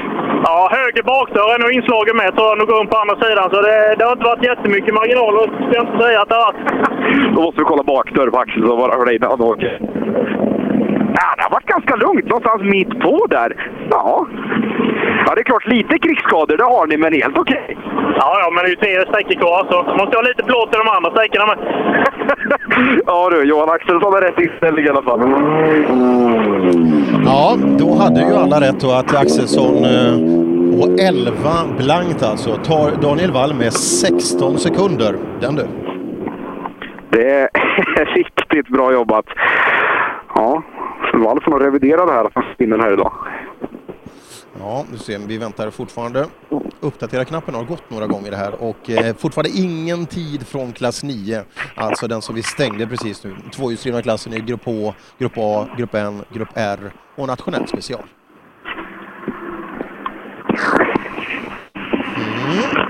Ja, 0.44 0.58
höger 0.78 1.02
bakdörr 1.02 1.54
är 1.54 1.58
nog 1.58 1.72
inslagen 1.72 2.16
med 2.16 2.30
tror 2.36 2.46
jag. 2.48 2.58
Nu 2.58 2.64
går 2.66 2.78
hon 2.82 2.92
på 2.92 2.98
andra 3.02 3.16
sidan. 3.24 3.50
Så 3.52 3.58
det, 3.66 3.94
det 3.98 4.04
har 4.04 4.12
inte 4.12 4.30
varit 4.32 4.44
jättemycket 4.50 4.94
marginaler, 4.94 5.44
ska 5.64 5.72
jag 5.78 5.86
inte 5.86 5.98
säga 6.04 6.20
att 6.20 6.28
det 6.28 6.34
har 6.34 6.46
varit. 6.48 6.60
Då 7.34 7.40
måste 7.42 7.60
vi 7.60 7.64
kolla 7.64 7.82
bakdörr 7.82 8.30
på 8.30 8.38
Axel 8.38 8.62
så 8.66 8.76
bara 8.76 8.92
för 8.98 9.06
dig. 9.06 9.18
Ja, 11.22 11.28
det 11.36 11.42
har 11.42 11.50
varit 11.50 11.66
ganska 11.66 11.96
lugnt. 11.96 12.26
Någonstans 12.26 12.62
mitt 12.62 13.00
på 13.00 13.26
där. 13.30 13.50
Ja. 13.90 14.26
Ja, 15.26 15.34
det 15.34 15.40
är 15.40 15.44
klart 15.44 15.66
lite 15.66 15.98
krigsskador, 15.98 16.56
det 16.56 16.64
har 16.64 16.86
ni, 16.86 16.96
men 16.96 17.12
helt 17.12 17.38
okej. 17.38 17.76
Ja, 18.18 18.38
ja, 18.42 18.50
men 18.54 18.64
det 18.64 18.68
är 18.68 18.70
ju 18.70 18.76
tre 18.76 19.06
sträckor 19.08 19.40
kvar 19.40 19.66
så 19.70 19.76
måste 19.98 20.12
jag 20.14 20.22
ha 20.22 20.28
lite 20.28 20.42
plåt 20.42 20.74
i 20.74 20.78
de 20.78 20.88
andra 20.88 21.10
sträckorna 21.10 21.46
med. 21.46 21.58
Ja 23.06 23.30
du, 23.30 23.42
Johan 23.44 23.70
Axelsson 23.70 24.14
är 24.14 24.20
rätt 24.20 24.38
inställning 24.38 24.84
i 24.84 24.88
alla 24.88 25.02
fall. 25.02 25.20
Ja, 27.24 27.56
då 27.78 27.94
hade 27.94 28.20
ju 28.20 28.34
alla 28.36 28.60
rätt 28.60 28.80
då 28.80 28.90
att 28.90 29.14
Axelsson 29.14 29.76
eh, 29.84 30.14
och 30.80 31.00
11 31.00 31.32
blankt 31.78 32.22
alltså 32.22 32.56
tar 32.56 32.90
Daniel 33.02 33.32
Wall 33.32 33.54
med 33.54 33.72
16 33.72 34.58
sekunder. 34.58 35.14
Den 35.40 35.54
du. 35.54 35.66
Det 37.10 37.30
är 37.30 37.48
riktigt 38.14 38.68
bra 38.68 38.92
jobbat. 38.92 39.26
Ja, 40.34 40.62
Wall 41.18 41.40
får 41.42 41.50
nog 41.50 41.60
revidera 41.62 42.06
det 42.06 42.12
här 42.12 42.24
att 42.24 42.34
han 42.34 42.44
vinner 42.58 42.78
här 42.78 42.92
idag. 42.92 43.12
Ja, 44.58 44.84
du 44.92 44.98
ser, 44.98 45.18
vi 45.18 45.38
väntar 45.38 45.70
fortfarande. 45.70 46.26
Uppdatera-knappen 46.80 47.54
har 47.54 47.64
gått 47.64 47.90
några 47.90 48.06
gånger 48.06 48.32
här 48.32 48.62
och 48.62 48.90
eh, 48.90 49.16
fortfarande 49.16 49.50
ingen 49.58 50.06
tid 50.06 50.46
från 50.46 50.72
klass 50.72 51.02
9. 51.02 51.42
Alltså 51.74 52.06
den 52.08 52.22
som 52.22 52.34
vi 52.34 52.42
stängde 52.42 52.86
precis 52.86 53.24
nu. 53.24 53.34
Tvåhjulsdrivna 53.54 54.02
klassen 54.02 54.32
i 54.32 54.40
grupp 54.40 54.64
H, 54.64 54.94
grupp 55.18 55.32
A, 55.36 55.66
grupp 55.78 55.94
N, 55.94 56.22
grupp 56.32 56.48
R 56.54 56.92
och 57.16 57.26
nationell 57.26 57.68
special. 57.68 58.02
Mm. 62.16 62.81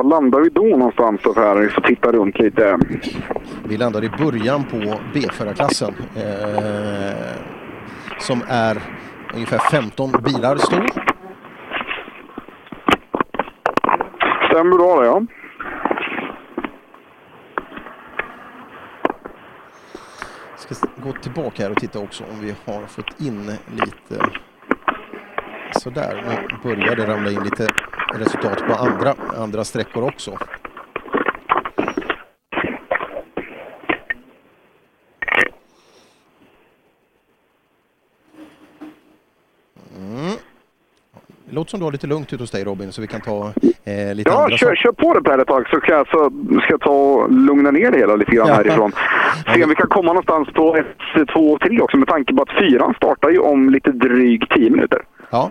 Var 0.00 0.04
landar 0.04 0.40
vi 0.40 0.48
då 0.48 0.62
någonstans 0.62 1.20
så 1.22 1.34
här? 1.34 1.56
Vi 1.56 1.68
får 1.68 1.82
titta 1.82 2.12
runt 2.12 2.38
lite. 2.38 2.78
Vi 3.64 3.76
landar 3.76 4.04
i 4.04 4.08
början 4.08 4.64
på 4.64 5.00
B-förarklassen 5.14 5.94
eh, 6.16 7.36
som 8.18 8.42
är 8.48 8.82
ungefär 9.34 9.58
15 9.58 10.12
bilar 10.24 10.56
stor. 10.56 10.86
Stämmer 14.50 14.76
bra 14.76 15.00
det, 15.00 15.06
ja. 15.06 15.22
ska 20.56 20.86
gå 21.04 21.12
tillbaka 21.12 21.62
här 21.62 21.70
och 21.70 21.76
titta 21.76 21.98
också 21.98 22.24
om 22.24 22.40
vi 22.40 22.54
har 22.64 22.86
fått 22.86 23.20
in 23.20 23.52
lite 23.74 24.30
sådär. 25.74 26.24
Nu 26.50 26.56
börjar 26.62 26.96
det 26.96 27.06
ramla 27.06 27.30
in 27.30 27.42
lite 27.44 27.66
resultat 28.14 28.58
på 28.68 28.74
andra, 28.74 29.14
andra 29.36 29.64
sträckor 29.64 30.04
också. 30.04 30.38
Mm. 39.96 40.36
Det 41.48 41.54
låter 41.54 41.70
som 41.70 41.80
du 41.80 41.84
har 41.84 41.92
lite 41.92 42.06
lugnt 42.06 42.32
ute 42.32 42.42
hos 42.42 42.50
dig 42.50 42.64
Robin, 42.64 42.92
så 42.92 43.00
vi 43.00 43.06
kan 43.06 43.20
ta 43.20 43.52
eh, 43.84 44.14
lite 44.14 44.30
Ja, 44.30 44.42
andra 44.44 44.56
kör, 44.56 44.74
kör 44.76 44.92
på 44.92 45.14
det 45.14 45.22
Per 45.22 45.38
ett 45.38 45.48
tag 45.48 45.68
så 45.68 45.80
ska 45.80 45.92
jag, 45.92 46.08
så 46.08 46.30
ska 46.62 46.72
jag 46.72 46.80
ta 46.80 46.90
och 46.90 47.32
lugna 47.32 47.70
ner 47.70 47.90
det 47.90 47.98
hela 47.98 48.16
lite 48.16 48.30
grann 48.30 48.48
Ja. 48.48 48.54
härifrån. 48.54 48.92
Se 49.54 49.62
om 49.62 49.68
vi 49.68 49.74
kan 49.74 49.88
komma 49.88 50.06
någonstans 50.06 50.48
på 50.54 50.76
1, 50.76 50.86
2 51.32 51.52
och 51.52 51.60
3 51.60 51.80
också 51.80 51.96
med 51.96 52.08
tanke 52.08 52.34
på 52.34 52.42
att 52.42 52.58
fyran 52.58 52.94
startar 52.94 53.30
ju 53.30 53.38
om 53.38 53.70
lite 53.70 53.92
drygt 53.92 54.52
10 54.52 54.70
minuter. 54.70 55.02
Ja, 55.30 55.50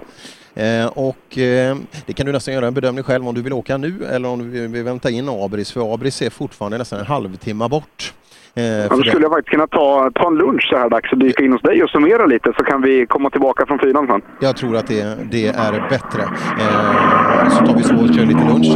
eh, 0.56 0.86
och 0.88 1.38
eh, 1.38 1.76
det 2.06 2.14
kan 2.14 2.26
du 2.26 2.32
nästan 2.32 2.54
göra 2.54 2.68
en 2.68 2.74
bedömning 2.74 3.04
själv 3.04 3.28
om 3.28 3.36
du 3.36 3.42
vill 3.42 3.54
åka 3.54 3.78
nu 3.78 3.94
eller 4.12 4.30
om 4.30 4.40
du 4.40 4.46
vill- 4.50 4.68
vill 4.68 4.84
vänta 4.84 5.10
in 5.10 5.30
Abris, 5.30 5.72
för 5.72 5.94
Abris 5.94 6.22
är 6.22 6.30
fortfarande 6.30 6.78
nästan 6.78 7.00
en 7.00 7.06
halvtimme 7.06 7.68
bort. 7.70 8.14
Eh, 8.56 8.64
Ja, 8.64 8.88
Då 8.90 9.04
skulle 9.04 9.22
jag 9.22 9.32
faktiskt 9.32 9.50
kunna 9.52 9.68
ta, 9.68 10.12
ta 10.16 10.28
en 10.28 10.36
lunch 10.36 10.68
så 10.72 10.78
här 10.78 10.90
dags 10.90 11.12
och 11.12 11.18
dyka 11.18 11.44
in 11.44 11.52
hos 11.52 11.62
dig 11.62 11.84
och 11.84 11.90
summera 11.90 12.26
lite 12.26 12.54
så 12.58 12.64
kan 12.64 12.82
vi 12.82 13.06
komma 13.06 13.30
tillbaka 13.30 13.66
från 13.66 13.80
fyran 13.80 14.08
sen. 14.08 14.22
Jag 14.40 14.58
tror 14.58 14.76
att 14.78 14.88
det, 14.88 15.18
det 15.32 15.48
är 15.48 15.72
bättre. 15.90 16.22
Eh, 16.60 17.50
så 17.50 17.66
tar 17.66 17.78
vi 17.78 17.84
så 17.84 17.96
och 17.96 18.16
kör 18.16 18.26
lite 18.26 18.44
lunch. 18.52 18.76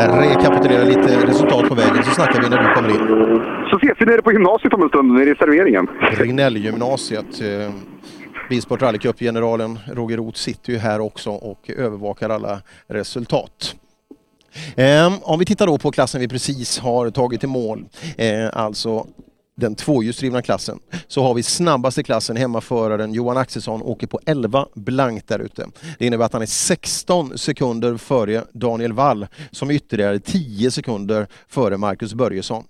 Jag 0.00 0.22
rekapitulerar 0.22 0.84
lite 0.84 1.26
resultat 1.26 1.68
på 1.68 1.74
vägen 1.74 2.02
så 2.04 2.10
snackar 2.10 2.42
vi 2.42 2.48
när 2.48 2.62
du 2.68 2.74
kommer 2.74 2.88
in. 2.90 3.40
Så 3.70 3.76
ses 3.76 3.96
vi 4.00 4.04
nere 4.06 4.22
på 4.22 4.32
gymnasiet 4.32 4.72
om 4.74 4.82
en 4.82 4.88
stund, 4.88 5.12
nere 5.12 5.30
i 5.30 5.34
serveringen. 5.34 5.86
Regnellgymnasiet. 6.00 7.40
Eh, 7.40 7.70
Bilsport 8.48 8.82
Rallycup-generalen 8.82 9.78
Roger 9.86 10.16
Roth 10.16 10.38
sitter 10.38 10.72
ju 10.72 10.78
här 10.78 11.00
också 11.00 11.30
och 11.30 11.70
övervakar 11.70 12.30
alla 12.30 12.62
resultat. 12.86 13.74
Ehm, 14.76 15.12
om 15.22 15.38
vi 15.38 15.44
tittar 15.44 15.66
då 15.66 15.78
på 15.78 15.90
klassen 15.90 16.20
vi 16.20 16.28
precis 16.28 16.78
har 16.78 17.10
tagit 17.10 17.44
i 17.44 17.46
mål, 17.46 17.84
eh, 18.16 18.48
alltså 18.52 19.06
den 19.54 19.74
tvåhjulsdrivna 19.74 20.42
klassen, 20.42 20.78
så 21.08 21.22
har 21.22 21.34
vi 21.34 21.42
snabbaste 21.42 22.02
klassen, 22.02 22.36
hemmaföraren 22.36 23.12
Johan 23.12 23.36
Axelsson, 23.36 23.82
åker 23.82 24.06
på 24.06 24.20
11 24.26 24.66
blankt 24.74 25.28
där 25.28 25.38
ute. 25.38 25.66
Det 25.98 26.06
innebär 26.06 26.24
att 26.24 26.32
han 26.32 26.42
är 26.42 26.46
16 26.46 27.38
sekunder 27.38 27.96
före 27.96 28.44
Daniel 28.52 28.92
Wall 28.92 29.26
som 29.50 29.70
är 29.70 29.74
ytterligare 29.74 30.18
10 30.18 30.70
sekunder 30.70 31.26
före 31.48 31.76
Marcus 31.76 32.14
Börjesson. 32.14 32.64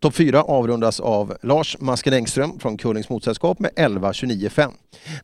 Topp 0.00 0.14
4 0.14 0.42
avrundas 0.42 1.00
av 1.00 1.36
Lars 1.42 1.76
Masken 1.80 2.12
Engström 2.12 2.58
från 2.58 2.76
Kullings 2.76 3.08
Motorsällskap 3.08 3.58
med 3.58 3.70
11.29,5. 3.76 4.72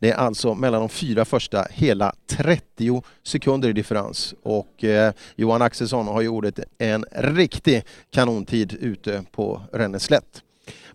Det 0.00 0.10
är 0.10 0.14
alltså 0.14 0.54
mellan 0.54 0.80
de 0.80 0.88
fyra 0.88 1.24
första 1.24 1.66
hela 1.70 2.14
30 2.26 3.02
sekunder 3.22 3.68
i 3.68 3.72
differens 3.72 4.34
och 4.42 4.84
eh, 4.84 5.12
Johan 5.36 5.62
Axelsson 5.62 6.06
har 6.06 6.22
gjort 6.22 6.58
en 6.78 7.04
riktig 7.10 7.82
kanontid 8.10 8.76
ute 8.80 9.24
på 9.32 9.62
Ränneslätt. 9.72 10.42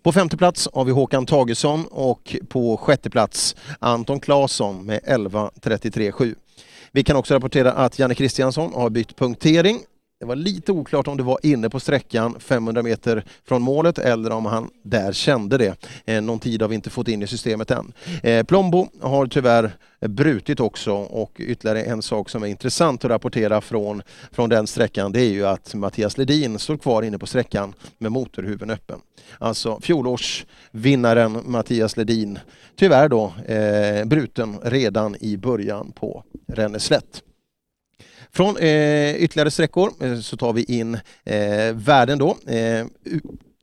På 0.02 0.12
femte 0.12 0.36
plats 0.36 0.68
har 0.72 0.84
vi 0.84 0.92
Håkan 0.92 1.26
Tagesson 1.26 1.84
och 1.90 2.36
på 2.48 2.76
sjätte 2.76 3.10
plats 3.10 3.56
Anton 3.78 4.20
Claesson 4.20 4.86
med 4.86 5.00
11.33,7. 5.00 6.34
Vi 6.92 7.04
kan 7.04 7.16
också 7.16 7.34
rapportera 7.34 7.72
att 7.72 7.98
Janne 7.98 8.14
Kristiansson 8.14 8.72
har 8.74 8.90
bytt 8.90 9.16
punktering. 9.16 9.80
Det 10.20 10.26
var 10.26 10.36
lite 10.36 10.72
oklart 10.72 11.08
om 11.08 11.16
det 11.16 11.22
var 11.22 11.38
inne 11.42 11.70
på 11.70 11.80
sträckan 11.80 12.40
500 12.40 12.82
meter 12.82 13.24
från 13.44 13.62
målet 13.62 13.98
eller 13.98 14.30
om 14.30 14.46
han 14.46 14.70
där 14.82 15.12
kände 15.12 15.58
det. 15.58 15.76
Eh, 16.04 16.22
någon 16.22 16.38
tid 16.38 16.62
har 16.62 16.68
vi 16.68 16.74
inte 16.74 16.90
fått 16.90 17.08
in 17.08 17.22
i 17.22 17.26
systemet 17.26 17.70
än. 17.70 17.92
Eh, 18.22 18.46
Plombo 18.46 18.88
har 19.00 19.26
tyvärr 19.26 19.72
brutit 20.00 20.60
också 20.60 20.92
och 20.92 21.36
ytterligare 21.38 21.82
en 21.82 22.02
sak 22.02 22.28
som 22.28 22.42
är 22.42 22.46
intressant 22.46 23.04
att 23.04 23.10
rapportera 23.10 23.60
från, 23.60 24.02
från 24.32 24.48
den 24.48 24.66
sträckan 24.66 25.12
det 25.12 25.20
är 25.20 25.30
ju 25.30 25.46
att 25.46 25.74
Mattias 25.74 26.18
Ledin 26.18 26.58
står 26.58 26.76
kvar 26.76 27.02
inne 27.02 27.18
på 27.18 27.26
sträckan 27.26 27.74
med 27.98 28.12
motorhuven 28.12 28.70
öppen. 28.70 29.00
Alltså 29.38 29.80
fjolårsvinnaren 29.80 31.42
Mattias 31.44 31.96
Ledin 31.96 32.38
tyvärr 32.76 33.08
då 33.08 33.32
eh, 33.46 34.04
bruten 34.04 34.58
redan 34.62 35.16
i 35.20 35.36
början 35.36 35.92
på 35.92 36.24
Ränneslätt. 36.48 37.22
Från 38.32 38.56
eh, 38.56 39.16
ytterligare 39.16 39.50
sträckor 39.50 39.92
eh, 40.00 40.20
så 40.20 40.36
tar 40.36 40.52
vi 40.52 40.62
in 40.62 40.98
eh, 41.24 41.74
värden 41.74 42.18
då. 42.18 42.36
Eh, 42.46 42.86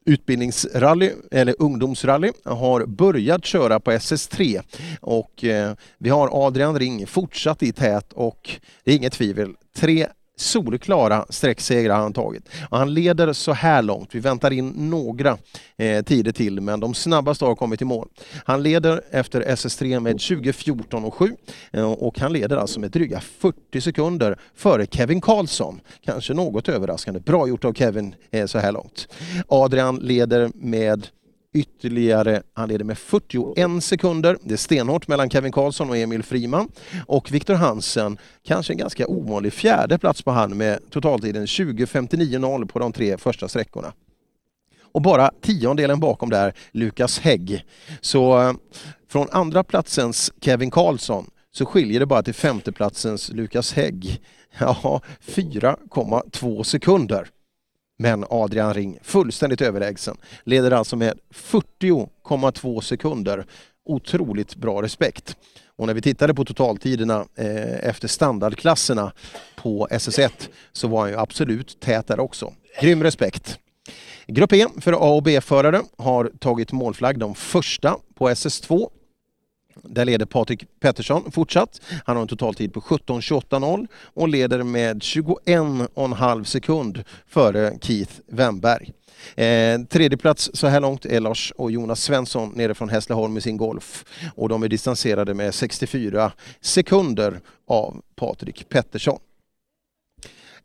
utbildningsrally 0.05 1.11
eller 1.31 1.55
ungdomsrally 1.59 2.31
har 2.43 2.85
börjat 2.85 3.45
köra 3.45 3.79
på 3.79 3.91
SS3 3.91 4.61
och 5.01 5.43
eh, 5.43 5.73
vi 5.97 6.09
har 6.09 6.47
Adrian 6.47 6.79
Ring 6.79 7.07
fortsatt 7.07 7.63
i 7.63 7.71
tät 7.71 8.13
och 8.13 8.49
det 8.83 8.91
är 8.91 8.95
inget 8.95 9.13
tvivel. 9.13 9.53
Tre 9.75 10.07
solklara 10.39 11.25
sträcksegrar 11.29 11.95
han 11.95 12.13
tagit. 12.13 12.49
Och 12.69 12.77
han 12.77 12.93
leder 12.93 13.33
så 13.33 13.53
här 13.53 13.81
långt. 13.81 14.15
Vi 14.15 14.19
väntar 14.19 14.53
in 14.53 14.73
några 14.75 15.37
eh, 15.77 16.03
tider 16.03 16.31
till 16.31 16.61
men 16.61 16.79
de 16.79 16.93
snabbaste 16.93 17.45
har 17.45 17.55
kommit 17.55 17.81
i 17.81 17.85
mål. 17.85 18.07
Han 18.45 18.63
leder 18.63 19.01
efter 19.11 19.41
SS3 19.41 19.99
med 19.99 20.13
2014 20.13 21.05
och 21.05 21.13
7 21.13 21.35
eh, 21.71 21.91
och 21.91 22.19
han 22.19 22.33
leder 22.33 22.57
alltså 22.57 22.79
med 22.79 22.91
dryga 22.91 23.19
40 23.19 23.81
sekunder 23.81 24.39
före 24.55 24.85
Kevin 24.85 25.21
Karlsson. 25.21 25.79
Kanske 26.05 26.33
något 26.33 26.69
överraskande. 26.69 27.19
Bra 27.19 27.47
gjort 27.47 27.65
av 27.65 27.73
Kevin 27.73 28.15
eh, 28.31 28.45
så 28.45 28.59
här 28.59 28.71
långt. 28.71 29.07
Adrian 29.47 29.95
leder 29.95 30.51
med 30.55 31.07
ytterligare, 31.53 32.41
han 32.53 32.69
leder 32.69 32.85
med 32.85 32.97
41 32.97 33.83
sekunder. 33.83 34.37
Det 34.41 34.53
är 34.53 34.57
stenhårt 34.57 35.07
mellan 35.07 35.29
Kevin 35.29 35.51
Karlsson 35.51 35.89
och 35.89 35.97
Emil 35.97 36.23
Friman. 36.23 36.69
Och 37.05 37.31
Viktor 37.31 37.53
Hansen, 37.53 38.17
kanske 38.43 38.73
en 38.73 38.77
ganska 38.77 39.07
ovanlig 39.07 39.53
fjärde 39.53 39.97
plats 39.97 40.21
på 40.21 40.31
han 40.31 40.57
med 40.57 40.79
totaltiden 40.89 41.45
20.59.0 41.45 42.67
på 42.67 42.79
de 42.79 42.93
tre 42.93 43.17
första 43.17 43.47
sträckorna. 43.47 43.93
Och 44.81 45.01
bara 45.01 45.31
tiondelen 45.41 45.99
bakom 45.99 46.29
där, 46.29 46.53
Lukas 46.71 47.19
Hägg. 47.19 47.65
Så 48.01 48.41
eh, 48.41 48.53
från 49.09 49.27
andra 49.31 49.63
platsens 49.63 50.31
Kevin 50.41 50.71
Karlsson 50.71 51.29
så 51.51 51.65
skiljer 51.65 51.99
det 51.99 52.05
bara 52.05 52.23
till 52.23 52.33
femteplatsens 52.33 53.29
Lukas 53.29 53.73
Hägg. 53.73 54.21
Ja, 54.59 55.01
4,2 55.25 56.63
sekunder. 56.63 57.27
Men 57.99 58.25
Adrian 58.29 58.73
Ring 58.73 58.99
fullständigt 59.01 59.61
överlägsen. 59.61 60.17
Leder 60.43 60.71
alltså 60.71 60.95
med 60.95 61.19
40,2 61.33 62.81
sekunder 62.81 63.45
otroligt 63.85 64.55
bra 64.55 64.81
respekt. 64.81 65.35
Och 65.75 65.87
när 65.87 65.93
vi 65.93 66.01
tittade 66.01 66.33
på 66.33 66.45
totaltiderna 66.45 67.25
eh, 67.35 67.87
efter 67.89 68.07
standardklasserna 68.07 69.11
på 69.55 69.87
SS1 69.91 70.49
så 70.71 70.87
var 70.87 71.01
han 71.01 71.09
ju 71.09 71.17
absolut 71.17 71.79
tät 71.79 72.07
där 72.07 72.19
också. 72.19 72.53
Grym 72.81 73.03
respekt. 73.03 73.59
Grupp 74.27 74.53
E 74.53 74.67
för 74.81 74.93
A 74.93 75.15
och 75.15 75.23
B-förare 75.23 75.81
har 75.97 76.31
tagit 76.39 76.71
målflagg 76.71 77.19
de 77.19 77.35
första 77.35 77.97
på 78.15 78.29
SS2. 78.29 78.89
Där 79.83 80.05
leder 80.05 80.25
Patrik 80.25 80.79
Pettersson 80.79 81.31
fortsatt. 81.31 81.81
Han 82.05 82.15
har 82.15 82.21
en 82.21 82.27
totaltid 82.27 82.73
på 82.73 82.79
17.28.0 82.79 83.87
och 84.13 84.27
leder 84.27 84.63
med 84.63 85.01
21,5 85.01 86.43
sekund 86.43 87.03
före 87.27 87.77
Keith 87.81 88.13
Wemberg. 88.27 88.91
Eh, 89.35 89.81
tredje 89.89 90.17
plats 90.17 90.49
så 90.53 90.67
här 90.67 90.79
långt 90.79 91.05
är 91.05 91.19
Lars 91.19 91.53
och 91.55 91.71
Jonas 91.71 92.03
Svensson 92.03 92.51
nere 92.55 92.75
från 92.75 92.89
Hässleholm 92.89 93.33
med 93.33 93.43
sin 93.43 93.57
Golf 93.57 94.05
och 94.35 94.49
de 94.49 94.63
är 94.63 94.67
distanserade 94.67 95.33
med 95.33 95.55
64 95.55 96.31
sekunder 96.61 97.39
av 97.67 98.01
Patrik 98.15 98.69
Pettersson. 98.69 99.19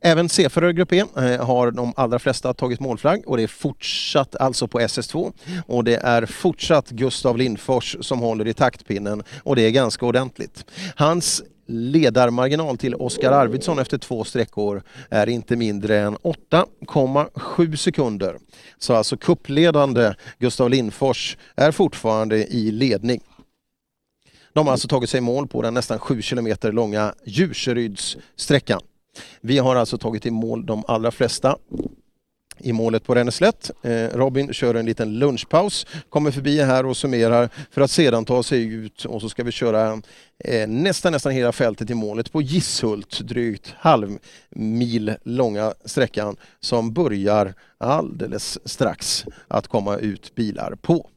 Även 0.05 0.29
C-förare 0.29 0.73
Grupp 0.73 0.93
E 0.93 1.05
eh, 1.17 1.45
har 1.45 1.71
de 1.71 1.93
allra 1.95 2.19
flesta 2.19 2.53
tagit 2.53 2.79
målflagg 2.79 3.23
och 3.25 3.37
det 3.37 3.43
är 3.43 3.47
fortsatt 3.47 4.35
alltså 4.35 4.67
på 4.67 4.79
SS2 4.79 5.33
och 5.67 5.83
det 5.83 5.95
är 5.95 6.25
fortsatt 6.25 6.89
Gustav 6.89 7.37
Lindfors 7.37 7.97
som 8.01 8.19
håller 8.19 8.47
i 8.47 8.53
taktpinnen 8.53 9.23
och 9.43 9.55
det 9.55 9.61
är 9.61 9.69
ganska 9.69 10.05
ordentligt. 10.05 10.65
Hans 10.95 11.43
ledarmarginal 11.67 12.77
till 12.77 12.95
Oskar 12.95 13.31
Arvidsson 13.31 13.79
efter 13.79 13.97
två 13.97 14.23
sträckor 14.23 14.83
är 15.09 15.29
inte 15.29 15.55
mindre 15.55 15.99
än 15.99 16.17
8,7 16.17 17.75
sekunder. 17.75 18.37
Så 18.77 18.93
alltså 18.93 19.17
kuppledande 19.17 20.13
Gustav 20.39 20.69
Lindfors 20.69 21.37
är 21.55 21.71
fortfarande 21.71 22.37
i 22.37 22.71
ledning. 22.71 23.21
De 24.53 24.65
har 24.65 24.71
alltså 24.71 24.87
tagit 24.87 25.09
sig 25.09 25.17
i 25.17 25.21
mål 25.21 25.47
på 25.47 25.61
den 25.61 25.73
nästan 25.73 25.99
7 25.99 26.21
kilometer 26.21 26.71
långa 26.71 27.13
Djurserydssträckan. 27.25 28.81
Vi 29.41 29.57
har 29.57 29.75
alltså 29.75 29.97
tagit 29.97 30.25
i 30.25 30.31
mål 30.31 30.65
de 30.65 30.83
allra 30.87 31.11
flesta 31.11 31.57
i 32.63 32.73
målet 32.73 33.03
på 33.03 33.15
Ränneslätt. 33.15 33.71
Eh, 33.81 34.07
Robin 34.13 34.53
kör 34.53 34.75
en 34.75 34.85
liten 34.85 35.19
lunchpaus, 35.19 35.87
kommer 36.09 36.31
förbi 36.31 36.61
här 36.61 36.85
och 36.85 36.97
summerar 36.97 37.49
för 37.71 37.81
att 37.81 37.91
sedan 37.91 38.25
ta 38.25 38.43
sig 38.43 38.63
ut 38.73 39.05
och 39.05 39.21
så 39.21 39.29
ska 39.29 39.43
vi 39.43 39.51
köra 39.51 40.01
eh, 40.39 40.67
nästan, 40.67 41.11
nästan 41.11 41.31
hela 41.31 41.51
fältet 41.51 41.89
i 41.89 41.93
målet 41.93 42.31
på 42.31 42.41
Gisshult, 42.41 43.19
drygt 43.19 43.73
halv 43.77 44.17
mil 44.49 45.15
långa 45.23 45.73
sträckan 45.85 46.35
som 46.59 46.93
börjar 46.93 47.53
alldeles 47.77 48.69
strax 48.69 49.25
att 49.47 49.67
komma 49.67 49.97
ut 49.97 50.35
bilar 50.35 50.75
på. 50.81 51.09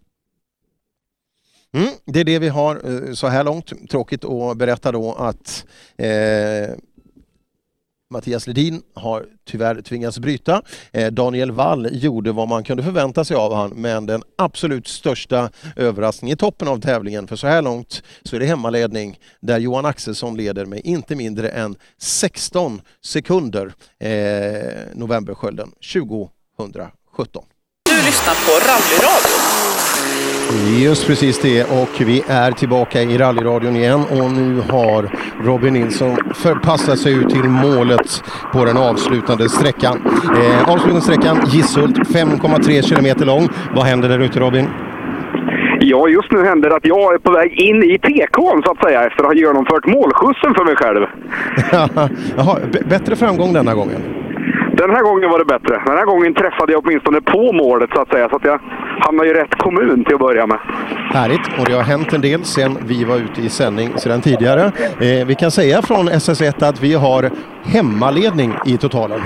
Mm, 1.72 1.88
det 2.04 2.20
är 2.20 2.24
det 2.24 2.38
vi 2.38 2.48
har 2.48 2.80
eh, 2.84 3.12
så 3.12 3.26
här 3.26 3.44
långt. 3.44 3.90
Tråkigt 3.90 4.24
att 4.24 4.56
berätta 4.56 4.92
då 4.92 5.12
att 5.12 5.66
eh, 5.96 6.76
Mattias 8.10 8.46
Ledin 8.46 8.82
har 8.94 9.26
tyvärr 9.44 9.82
tvingats 9.82 10.18
bryta. 10.18 10.62
Eh, 10.92 11.12
Daniel 11.12 11.50
Wall 11.50 11.88
gjorde 11.92 12.32
vad 12.32 12.48
man 12.48 12.64
kunde 12.64 12.82
förvänta 12.82 13.24
sig 13.24 13.36
av 13.36 13.54
han, 13.54 13.70
men 13.70 14.06
den 14.06 14.22
absolut 14.38 14.88
största 14.88 15.50
överraskningen 15.76 16.34
i 16.34 16.36
toppen 16.36 16.68
av 16.68 16.80
tävlingen, 16.80 17.26
för 17.26 17.36
så 17.36 17.46
här 17.46 17.62
långt 17.62 18.02
så 18.22 18.36
är 18.36 18.40
det 18.40 18.46
hemmaledning 18.46 19.18
där 19.40 19.58
Johan 19.58 19.86
Axelsson 19.86 20.36
leder 20.36 20.66
med 20.66 20.80
inte 20.84 21.16
mindre 21.16 21.48
än 21.48 21.76
16 21.98 22.80
sekunder 23.00 23.72
eh, 23.98 24.94
Novemberskölden 24.94 25.72
2017. 25.92 27.44
Lyssnar 28.06 28.34
på 28.46 28.52
Rallyradio. 28.68 29.36
Just 30.84 31.06
precis 31.06 31.40
det 31.40 31.64
och 31.64 32.00
vi 32.00 32.22
är 32.28 32.52
tillbaka 32.52 33.02
i 33.02 33.18
rallyradion 33.18 33.76
igen 33.76 34.00
och 34.10 34.30
nu 34.32 34.60
har 34.70 35.08
Robin 35.44 35.74
Nilsson 35.74 36.16
förpassat 36.34 36.98
sig 36.98 37.12
ut 37.12 37.28
till 37.28 37.44
målet 37.44 38.24
på 38.52 38.64
den 38.64 38.76
avslutande 38.76 39.48
sträckan. 39.48 40.02
Eh, 40.36 40.68
avslutande 40.68 41.00
sträckan 41.00 41.38
Gisshult 41.46 41.96
5,3 41.96 42.82
kilometer 42.82 43.24
lång. 43.26 43.48
Vad 43.74 43.84
händer 43.84 44.08
där 44.08 44.18
ute 44.18 44.40
Robin? 44.40 44.68
Ja, 45.80 46.08
just 46.08 46.32
nu 46.32 46.44
händer 46.44 46.70
det 46.70 46.76
att 46.76 46.86
jag 46.86 47.14
är 47.14 47.18
på 47.18 47.32
väg 47.32 47.52
in 47.52 47.82
i 47.82 47.98
TK'n 47.98 48.62
så 48.64 48.70
att 48.70 48.84
säga 48.84 49.06
efter 49.06 49.20
att 49.20 49.26
ha 49.26 49.34
genomfört 49.34 49.86
målskjutsen 49.86 50.54
för 50.54 50.64
mig 50.64 50.76
själv. 50.76 51.06
Jaha, 52.36 52.58
bättre 52.88 53.16
framgång 53.16 53.52
denna 53.52 53.74
gången. 53.74 54.02
Den 54.76 54.90
här 54.90 55.02
gången 55.02 55.30
var 55.30 55.38
det 55.38 55.44
bättre. 55.44 55.82
Den 55.86 55.96
här 55.96 56.04
gången 56.04 56.34
träffade 56.34 56.72
jag 56.72 56.86
åtminstone 56.86 57.20
på 57.20 57.52
målet 57.52 57.90
så 57.94 58.00
att 58.00 58.08
säga. 58.08 58.28
Så 58.28 58.36
att 58.36 58.44
jag 58.44 58.60
hamnade 59.00 59.28
i 59.28 59.34
rätt 59.34 59.54
kommun 59.58 60.04
till 60.04 60.14
att 60.14 60.20
börja 60.20 60.46
med. 60.46 60.58
Härligt 61.12 61.58
och 61.58 61.64
det 61.66 61.72
har 61.72 61.82
hänt 61.82 62.12
en 62.12 62.20
del 62.20 62.44
sen 62.44 62.78
vi 62.86 63.04
var 63.04 63.16
ute 63.16 63.40
i 63.40 63.48
sändning 63.48 63.98
sedan 63.98 64.20
tidigare. 64.20 64.72
Eh, 65.00 65.26
vi 65.26 65.34
kan 65.34 65.50
säga 65.50 65.82
från 65.82 66.08
SS1 66.08 66.68
att 66.68 66.82
vi 66.82 66.94
har 66.94 67.30
hemmaledning 67.64 68.54
i 68.66 68.76
totalen. 68.76 69.20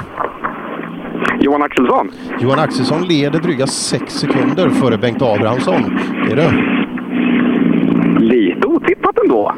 Johan 1.40 1.62
Axelsson? 1.62 2.10
Johan 2.40 2.58
Axelsson 2.58 3.04
leder 3.04 3.38
dryga 3.38 3.66
6 3.66 4.14
sekunder 4.14 4.70
före 4.70 4.98
Bengt 4.98 5.22
Abrahamsson. 5.22 5.98
Det 6.26 6.32
är 6.32 6.36
det. 6.36 6.79
Lite 9.10 9.20
ändå. 9.24 9.52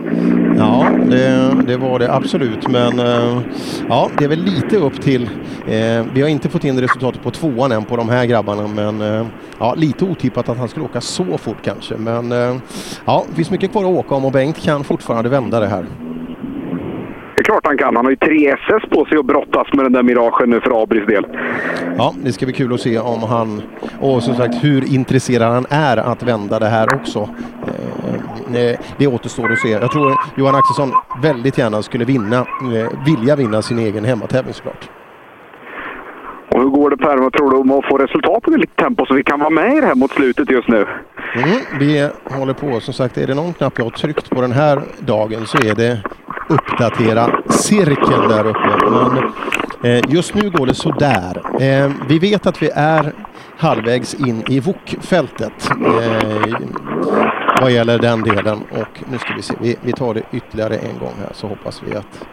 Ja, 0.59 0.87
det, 1.11 1.55
det 1.67 1.77
var 1.77 1.99
det 1.99 2.15
absolut. 2.15 2.69
Men 2.69 2.99
eh, 2.99 3.41
ja, 3.89 4.11
det 4.19 4.25
är 4.25 4.29
väl 4.29 4.43
lite 4.43 4.77
upp 4.77 5.01
till... 5.03 5.23
Eh, 5.67 6.05
vi 6.15 6.23
har 6.23 6.29
inte 6.29 6.49
fått 6.49 6.65
in 6.65 6.81
resultatet 6.81 7.23
på 7.23 7.31
tvåan 7.31 7.73
än 7.73 7.85
på 7.85 7.97
de 7.97 8.09
här 8.09 8.27
grabbarna. 8.27 8.67
Men 8.67 9.01
eh, 9.01 9.27
ja, 9.59 9.75
lite 9.75 10.05
otippat 10.05 10.49
att 10.49 10.59
han 10.59 10.69
skulle 10.69 10.85
åka 10.87 11.01
så 11.01 11.39
fort 11.39 11.63
kanske. 11.63 11.97
Men 11.97 12.33
eh, 12.33 12.57
ja, 13.05 13.25
det 13.29 13.35
finns 13.35 13.51
mycket 13.51 13.73
kvar 13.73 13.85
att 13.85 13.91
åka 13.91 14.15
om 14.15 14.25
och 14.25 14.33
Bengt 14.33 14.63
kan 14.63 14.85
fortfarande 14.85 15.31
vända 15.31 15.61
det 15.61 15.67
här. 15.69 15.87
Klart 17.53 17.67
han 17.67 17.79
kan. 17.79 17.97
Han 17.97 18.05
har 18.05 18.11
ju 18.11 18.17
tre 18.17 18.49
SS 18.49 18.91
på 18.91 19.05
sig 19.05 19.19
att 19.19 19.27
brottas 19.27 19.73
med 19.73 19.85
den 19.85 19.93
där 19.93 20.03
miragen 20.03 20.51
nu 20.51 20.61
för 20.61 20.83
Abris 20.83 21.07
del. 21.07 21.27
Ja, 21.97 22.15
det 22.25 22.33
ska 22.33 22.47
bli 22.47 22.55
kul 22.55 22.75
att 22.75 22.81
se 22.81 22.99
om 22.99 23.23
han 23.23 23.63
och 24.01 24.23
som 24.23 24.35
sagt 24.35 24.55
hur 24.65 24.95
intresserad 24.95 25.53
han 25.53 25.67
är 25.71 25.97
att 25.97 26.23
vända 26.23 26.59
det 26.59 26.67
här 26.67 26.95
också. 26.95 27.29
Eh, 28.55 28.79
Det 28.99 29.07
återstår 29.07 29.53
att 29.53 29.59
se. 29.59 29.69
Jag 29.69 29.91
tror 29.93 30.15
Johan 30.37 30.55
Axelsson 30.55 30.93
väldigt 31.23 31.59
gärna 31.59 31.83
skulle 31.83 32.05
vinna, 32.05 32.37
eh, 32.39 33.05
vilja 33.07 33.37
vinna 33.37 33.63
sin 33.63 33.79
egen 33.79 34.05
hemmatävling 34.05 34.55
såklart. 34.55 34.89
Och 36.55 36.61
hur 36.61 36.69
går 36.69 36.91
det 36.91 36.97
Per? 36.97 37.17
Vad 37.17 37.33
tror 37.33 37.51
du 37.51 37.57
om 37.57 37.71
att 37.71 37.85
få 37.87 37.99
resultaten 37.99 38.55
i 38.55 38.57
lite 38.57 38.83
tempo 38.83 39.07
så 39.07 39.15
vi 39.15 39.23
kan 39.23 39.41
vara 39.41 39.51
med 39.51 39.77
i 39.77 39.81
det 39.81 39.87
här 39.87 39.95
mot 39.95 40.11
slutet 40.11 40.51
just 40.51 40.69
nu? 40.69 40.87
Mm, 41.35 41.59
vi 41.81 42.09
håller 42.39 42.53
på. 42.53 42.81
Som 42.81 42.95
sagt, 42.95 43.19
är 43.19 43.27
det 43.27 43.35
någon 43.35 43.53
knapp 43.53 43.73
jag 43.79 43.85
har 43.85 43.91
tryckt 43.91 44.31
på 44.31 44.41
den 44.41 44.53
här 44.53 44.83
dagen 44.99 45.47
så 45.47 45.59
är 45.59 45.75
det 45.75 46.03
uppdatera 46.49 47.43
cirkeln 47.51 48.29
där 48.29 48.47
uppe. 48.47 48.91
Men 48.91 49.33
eh, 49.83 50.03
just 50.09 50.35
nu 50.35 50.51
går 50.51 50.67
det 50.67 50.75
sådär. 50.75 51.43
Eh, 51.61 51.91
vi 52.09 52.19
vet 52.19 52.47
att 52.47 52.63
vi 52.63 52.71
är 52.75 53.13
halvvägs 53.57 54.15
in 54.15 54.45
i 54.49 54.61
VOK-fältet 54.61 55.71
eh, 55.71 56.59
vad 57.61 57.71
gäller 57.71 57.99
den 57.99 58.23
delen. 58.23 58.63
Och 58.71 59.03
nu 59.11 59.19
ska 59.19 59.35
vi 59.35 59.43
se, 59.43 59.55
vi, 59.61 59.77
vi 59.81 59.93
tar 59.93 60.15
det 60.15 60.23
ytterligare 60.33 60.77
en 60.77 60.99
gång 60.99 61.15
här 61.19 61.33
så 61.33 61.47
hoppas 61.47 61.83
vi 61.83 61.97
att 61.97 62.27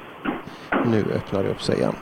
nu 0.86 1.06
öppnar 1.16 1.44
det 1.44 1.50
upp 1.50 1.62
sig 1.62 1.78
igen. 1.78 1.96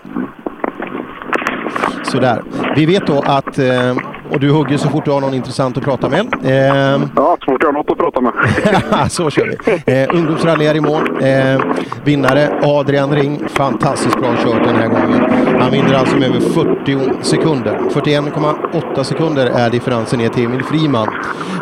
Sådär. 2.11 2.44
Vi 2.76 2.86
vet 2.86 3.08
då 3.08 3.24
att, 3.26 3.60
eh, 3.60 3.95
och 4.32 4.40
du 4.40 4.52
hugger 4.52 4.77
så 4.77 4.90
fort 4.90 5.06
du 5.06 5.11
har 5.11 5.22
någon 5.22 5.34
intressant 5.34 5.77
att 5.77 5.84
prata 5.84 6.10
med. 6.10 6.19
Eh, 6.44 7.02
Ja, 7.16 7.38
så 7.45 7.52
fort 7.52 7.61
jag 7.64 7.68
har 7.68 7.74
något 7.74 7.90
att 7.92 7.98
prata 7.98 8.22
med. 8.22 8.32
så 9.11 9.30
kör 9.30 9.45
vi. 9.86 9.94
Eh, 10.02 10.10
ungdomsrally 10.16 10.66
är 10.66 10.76
i 10.76 10.82
mål. 10.82 11.10
Eh, 11.22 11.61
vinnare 12.03 12.60
Adrian 12.64 13.11
Ring. 13.11 13.44
Fantastiskt 13.50 14.19
bra 14.19 14.36
kört 14.44 14.64
den 14.64 14.76
här 14.76 14.88
gången. 14.88 15.22
Han 15.60 15.72
vinner 15.72 15.94
alltså 15.94 16.16
med 16.16 16.30
över 16.30 16.40
40 16.40 17.10
sekunder. 17.22 17.80
41,8 17.94 19.03
sekunder 19.03 19.45
är 19.45 19.69
differensen 19.69 20.19
ner 20.19 20.30
till 20.30 20.45
Emil 20.45 20.64
Friman. 20.64 21.08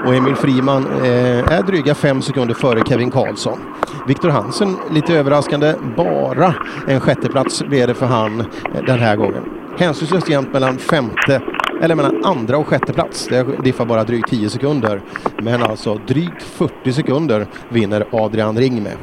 Och 0.06 0.16
Emil 0.16 0.36
Friman 0.36 0.88
eh, 1.04 1.54
är 1.58 1.64
dryga 1.68 1.96
5 1.96 2.22
sekunder 2.22 2.54
före 2.54 2.84
Kevin 2.86 3.12
Karlsson. 3.12 3.60
Viktor 4.08 4.30
Hansen, 4.30 4.76
lite 4.92 5.14
överraskande, 5.14 5.74
bara 5.98 6.54
en 6.88 7.00
sjätteplats 7.00 7.64
blev 7.64 7.88
det 7.88 7.94
för 7.94 8.06
han 8.06 8.44
den 8.88 9.00
här 9.00 9.16
gången. 9.16 9.44
Hänsynslöst 9.78 10.30
jämnt 10.30 10.54
mellan 10.54 10.78
femte 10.78 11.42
eller 11.82 11.96
mellan 11.96 12.26
andra 12.26 12.58
och 12.58 12.68
sjätte 12.68 12.94
plats. 12.94 13.28
Det 13.28 13.64
diffar 13.64 13.86
bara 13.86 14.04
drygt 14.04 14.30
10 14.30 14.50
sekunder. 14.50 15.02
Men 15.38 15.64
alltså 15.64 15.96
drygt 16.08 16.44
40 16.44 16.94
sekunder 16.94 17.48
vinner 17.70 18.06
Adrian 18.12 18.58
Ring 18.58 18.84
med. 18.84 18.98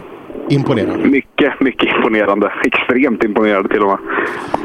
Imponerande. 0.53 1.09
Mycket, 1.09 1.61
mycket 1.61 1.89
imponerande. 1.97 2.53
Extremt 2.65 3.25
imponerande 3.25 3.69
till 3.69 3.83
och 3.83 3.89
med. 3.89 3.99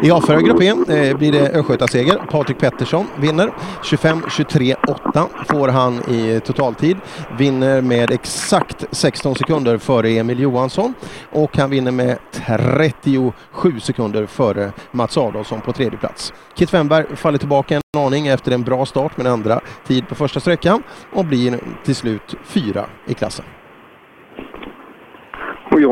I 0.03 0.11
A4 0.11 0.41
Grupp 0.41 0.89
eh, 0.89 1.17
blir 1.17 1.31
det 1.31 1.59
Östgötaseger. 1.59 2.15
Patrik 2.31 2.57
Pettersson 2.57 3.05
vinner. 3.15 3.51
25-23-8 3.83 5.27
får 5.49 5.67
han 5.67 5.93
i 5.93 6.39
totaltid. 6.39 6.97
Vinner 7.37 7.81
med 7.81 8.11
exakt 8.11 8.85
16 8.91 9.35
sekunder 9.35 9.77
före 9.77 10.09
Emil 10.09 10.39
Johansson 10.39 10.93
och 11.31 11.57
han 11.57 11.69
vinner 11.69 11.91
med 11.91 12.17
37 12.31 13.79
sekunder 13.79 14.25
före 14.25 14.71
Mats 14.91 15.17
Adolfsson 15.17 15.61
på 15.61 15.73
tredje 15.73 15.97
plats. 15.99 16.33
Kit 16.55 16.73
Wennberg 16.73 17.05
faller 17.15 17.37
tillbaka 17.37 17.75
en 17.75 17.99
aning 17.99 18.27
efter 18.27 18.51
en 18.51 18.63
bra 18.63 18.85
start 18.85 19.17
med 19.17 19.25
en 19.25 19.33
andra 19.33 19.61
tid 19.87 20.07
på 20.07 20.15
första 20.15 20.39
sträckan 20.39 20.83
och 21.13 21.25
blir 21.25 21.59
till 21.83 21.95
slut 21.95 22.35
fyra 22.43 22.85
i 23.05 23.13
klassen. 23.13 23.45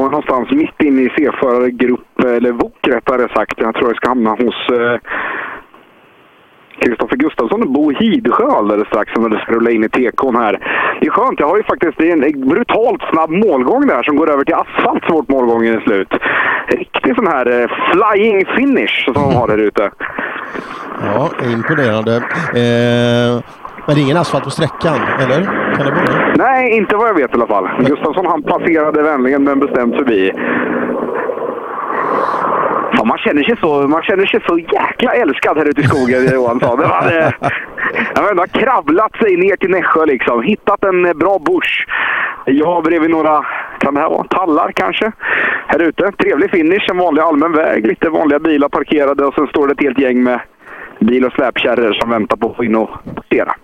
Någonstans 0.10 0.52
mitt 0.52 0.82
inne 0.84 1.02
i 1.02 1.10
C-förargrupp, 1.18 2.20
eller 2.24 2.52
VOK 2.52 2.88
rättare 2.88 3.34
sagt. 3.34 3.54
Jag 3.58 3.76
tror 3.76 3.90
jag 3.90 3.96
ska 3.96 4.10
hamna 4.10 4.30
hos 4.30 4.70
eh, 4.70 5.00
Kristoffer 6.80 7.16
Gustafsson 7.16 7.62
och 7.62 7.72
Bo 7.72 7.92
Hidsjö 7.92 8.46
alldeles 8.46 8.88
strax 8.88 9.14
Som 9.14 9.24
ska 9.24 9.52
rulla 9.52 9.72
in 9.72 9.84
i 9.84 9.90
tekon 9.90 10.36
här. 10.36 10.60
Det 11.02 11.08
är 11.08 11.12
skönt, 11.12 11.40
jag 11.40 11.48
har 11.48 11.58
ju 11.58 11.64
faktiskt 11.64 11.98
det 11.98 12.12
är 12.12 12.14
en 12.14 12.50
brutalt 12.50 13.02
snabb 13.12 13.30
målgång 13.30 13.88
där 13.88 14.04
som 14.04 14.16
går 14.16 14.32
över 14.32 14.44
till 14.44 14.56
asfalt 14.56 15.04
så 15.04 15.10
fort 15.10 15.30
målgången 15.30 15.76
är 15.76 15.80
slut. 15.80 16.14
Riktig 16.68 17.16
sån 17.16 17.28
här 17.28 17.62
eh, 17.62 17.70
flying 17.92 18.46
finish 18.46 19.06
som 19.06 19.14
de 19.14 19.36
har 19.36 19.48
där 19.48 19.58
ute. 19.58 19.92
Ja, 21.02 21.30
imponerande. 21.44 22.16
Eh, 22.16 23.44
men 23.86 23.96
det 23.96 24.02
är 24.02 24.04
ingen 24.04 24.18
asfalt 24.18 24.44
på 24.44 24.50
sträckan, 24.50 25.00
eller? 25.20 25.65
Kan 25.78 25.86
det 25.86 25.92
vara 25.92 26.06
det? 26.06 26.34
Nej, 26.38 26.78
inte 26.78 26.96
vad 26.96 27.10
jag 27.10 27.14
vet 27.14 27.32
i 27.32 27.34
alla 27.34 27.48
fall. 27.48 27.70
Gustafsson 27.80 28.26
han 28.26 28.44
passerade 28.44 29.02
vänligen 29.02 29.44
men 29.44 29.60
bestämt 29.60 29.96
förbi. 29.96 30.32
Fan, 32.98 33.08
man, 33.08 33.18
känner 33.18 33.44
sig 33.44 33.58
så, 33.58 33.88
man 33.88 34.02
känner 34.02 34.26
sig 34.26 34.40
så 34.48 34.60
jäkla 34.60 35.14
älskad 35.14 35.58
här 35.58 35.66
ute 35.66 35.82
i 35.82 35.84
skogen, 35.84 36.26
Johansson. 36.34 36.80
Det 36.80 36.88
var, 36.88 37.18
eh, 37.18 38.38
har 38.38 38.48
kravlat 38.48 39.16
sig 39.18 39.38
ner 39.38 39.56
till 39.56 39.70
Nässjö 39.70 40.06
liksom. 40.06 40.44
Hittat 40.44 40.84
en 40.84 41.18
bra 41.18 41.40
bush. 41.40 41.86
Jag 42.46 42.84
bredvid 42.84 43.10
några, 43.10 43.46
kan 43.80 43.94
det 43.94 44.00
här 44.00 44.10
vara 44.10 44.24
tallar 44.24 44.72
kanske? 44.72 45.12
Här 45.68 45.82
ute. 45.82 46.12
Trevlig 46.12 46.52
finish, 46.52 46.90
en 46.90 46.98
vanlig 46.98 47.22
allmän 47.22 47.52
väg. 47.52 47.88
Lite 47.88 48.10
vanliga 48.10 48.40
bilar 48.40 48.70
parkerade 48.70 49.26
och 49.26 49.34
sen 49.34 49.48
står 49.48 49.68
det 49.68 49.74
ett 49.74 49.82
helt 49.82 50.00
gäng 50.00 50.24
med 50.24 50.40
bil 51.00 51.26
och 51.26 51.34
släpkärror 51.34 51.94
som 51.94 52.10
väntar 52.10 52.38
på 52.38 52.50
att 52.50 52.56
få 52.56 52.64
in 52.64 52.76
och 52.76 52.90
passera. 53.16 53.56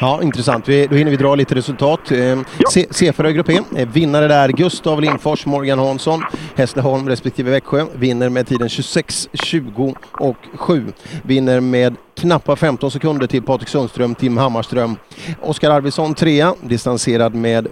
Ja, 0.00 0.22
intressant. 0.22 0.68
Vi, 0.68 0.86
då 0.86 0.96
hinner 0.96 1.10
vi 1.10 1.16
dra 1.16 1.34
lite 1.34 1.54
resultat. 1.54 2.10
Eh, 2.12 2.38
C- 2.72 2.86
C4 2.90 3.30
Grupp 3.30 3.48
E. 3.48 3.60
Vinnare 3.92 4.28
där 4.28 4.48
Gustav 4.48 5.00
Lindfors, 5.00 5.46
Morgan 5.46 5.78
Hansson, 5.78 6.22
Hässleholm 6.56 7.08
respektive 7.08 7.50
Växjö. 7.50 7.86
Vinner 7.94 8.28
med 8.28 8.46
tiden 8.48 8.68
26, 8.68 9.28
20 9.32 9.94
och 10.12 10.36
7. 10.54 10.86
Vinner 11.22 11.60
med 11.60 11.96
knappa 12.20 12.56
15 12.56 12.90
sekunder 12.90 13.26
till 13.26 13.42
Patrik 13.42 13.68
Sundström, 13.68 14.14
Tim 14.14 14.36
Hammarström. 14.36 14.96
Oskar 15.42 15.70
Arvidsson 15.70 16.14
trea, 16.14 16.54
distanserad 16.60 17.34
med 17.34 17.66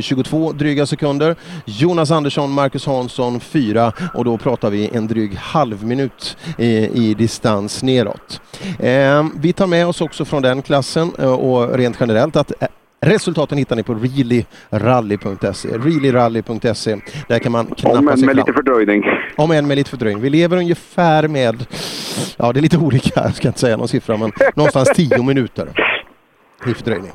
22 0.00 0.52
dryga 0.52 0.86
sekunder. 0.86 1.36
Jonas 1.64 2.10
Andersson, 2.10 2.52
Marcus 2.52 2.86
Hansson 2.86 3.40
fyra 3.40 3.92
och 4.14 4.24
då 4.24 4.38
pratar 4.38 4.70
vi 4.70 4.90
en 4.92 5.06
dryg 5.06 5.34
halv 5.34 5.84
minut 5.84 6.36
i, 6.58 7.08
i 7.08 7.14
distans 7.14 7.82
neråt. 7.82 8.40
Eh, 8.78 9.26
vi 9.40 9.52
tar 9.52 9.66
med 9.66 9.86
oss 9.86 10.00
också 10.00 10.24
från 10.24 10.42
den 10.42 10.62
klassen 10.62 11.12
eh, 11.18 11.32
och 11.32 11.78
rent 11.78 11.96
generellt 12.00 12.36
att 12.36 12.62
eh, 12.62 12.68
Resultaten 13.00 13.58
hittar 13.58 13.76
ni 13.76 13.82
på 13.82 13.94
reallyrally.se. 13.94 15.68
Reallyrally.se. 15.68 16.96
Där 17.28 17.38
kan 17.38 17.52
man 17.52 17.66
knappa 17.66 17.98
Om 17.98 18.08
än 18.08 18.18
sig 18.18 18.26
med 18.26 18.36
lite 18.36 18.52
fördröjning. 18.52 19.02
Om 19.36 19.50
än 19.50 19.66
med 19.66 19.76
lite 19.76 19.90
fördröjning. 19.90 20.22
Vi 20.22 20.30
lever 20.30 20.56
ungefär 20.56 21.28
med, 21.28 21.66
ja 22.36 22.52
det 22.52 22.60
är 22.60 22.62
lite 22.62 22.78
olika, 22.78 23.10
jag 23.24 23.34
ska 23.34 23.48
inte 23.48 23.60
säga 23.60 23.76
någon 23.76 23.88
siffra, 23.88 24.16
men 24.16 24.32
någonstans 24.54 24.90
10 24.94 25.22
minuter 25.22 25.68
i 26.66 26.74
fördröjning. 26.74 27.12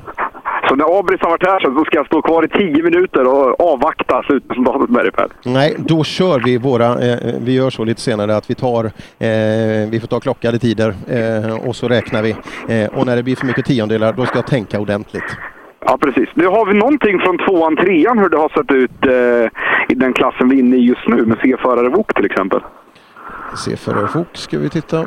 Så 0.72 0.76
när 0.76 0.98
Abris 0.98 1.20
har 1.20 1.30
varit 1.30 1.46
här 1.46 1.60
sen 1.60 1.74
så 1.74 1.84
ska 1.84 1.96
jag 1.96 2.06
stå 2.06 2.22
kvar 2.22 2.44
i 2.44 2.48
10 2.48 2.82
minuter 2.82 3.26
och 3.26 3.72
avvakta 3.72 4.22
slutresultatet 4.22 4.90
med 4.90 5.04
dig. 5.04 5.12
Nej, 5.44 5.76
då 5.78 6.04
kör 6.04 6.40
vi 6.44 6.58
våra, 6.58 6.86
eh, 6.86 7.18
vi 7.44 7.54
gör 7.54 7.70
så 7.70 7.84
lite 7.84 8.00
senare 8.00 8.36
att 8.36 8.50
vi 8.50 8.54
tar, 8.54 8.84
eh, 8.84 9.90
vi 9.90 9.98
får 10.00 10.06
ta 10.08 10.20
klockade 10.20 10.58
tider 10.58 10.94
eh, 11.08 11.68
och 11.68 11.76
så 11.76 11.88
räknar 11.88 12.22
vi. 12.22 12.30
Eh, 12.68 12.98
och 12.98 13.06
när 13.06 13.16
det 13.16 13.22
blir 13.22 13.36
för 13.36 13.46
mycket 13.46 13.64
tiondelar, 13.64 14.12
då 14.12 14.26
ska 14.26 14.38
jag 14.38 14.46
tänka 14.46 14.80
ordentligt. 14.80 15.36
Ja, 15.80 15.98
precis. 16.00 16.28
Nu 16.34 16.46
har 16.46 16.66
vi 16.66 16.74
någonting 16.74 17.18
från 17.18 17.38
tvåan, 17.38 17.76
trean 17.76 18.18
hur 18.18 18.28
det 18.28 18.36
har 18.36 18.48
sett 18.48 18.70
ut 18.70 19.06
eh, 19.06 19.92
i 19.92 19.94
den 19.94 20.12
klassen 20.12 20.48
vi 20.48 20.56
är 20.56 20.60
inne 20.60 20.76
i 20.76 20.80
just 20.80 21.08
nu 21.08 21.26
med 21.26 21.38
C-förare 21.42 21.88
VOK 21.88 22.14
till 22.14 22.26
exempel. 22.26 22.60
För 23.76 24.06
Fok 24.06 24.28
ska 24.32 24.58
vi 24.58 24.68
titta. 24.68 25.06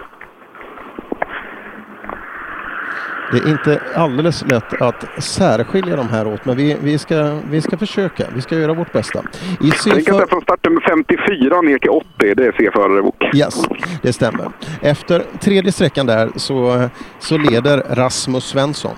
Det 3.32 3.38
är 3.38 3.50
inte 3.50 3.82
alldeles 3.95 4.45
lätt 4.45 4.82
att 4.82 5.24
särskilja 5.24 5.95
de 5.95 6.10
här 6.10 6.28
åt, 6.28 6.45
men 6.45 6.58
vi, 6.58 6.78
vi, 6.82 6.98
ska, 6.98 7.40
vi 7.50 7.62
ska 7.62 7.78
försöka. 7.78 8.26
Vi 8.36 8.42
ska 8.42 8.56
göra 8.56 8.74
vårt 8.74 8.92
bästa. 8.94 9.20
I 9.20 9.72
Tänk 9.84 10.10
att 10.10 10.18
det 10.18 10.24
är 10.24 10.28
från 10.28 10.42
starten 10.42 10.80
54 10.90 11.62
ner 11.62 11.78
till 11.78 11.90
80, 11.90 12.08
det 12.18 12.45
är 12.45 12.52
C-förare 12.58 13.02
VOK. 13.02 13.36
Yes, 13.36 13.64
det 14.02 14.14
stämmer. 14.14 14.48
Efter 14.82 15.24
tredje 15.42 15.72
sträckan 15.72 16.06
där 16.06 16.30
så, 16.36 16.90
så 17.20 17.38
leder 17.38 17.84
Rasmus 17.90 18.45
Svensson. 18.45 18.95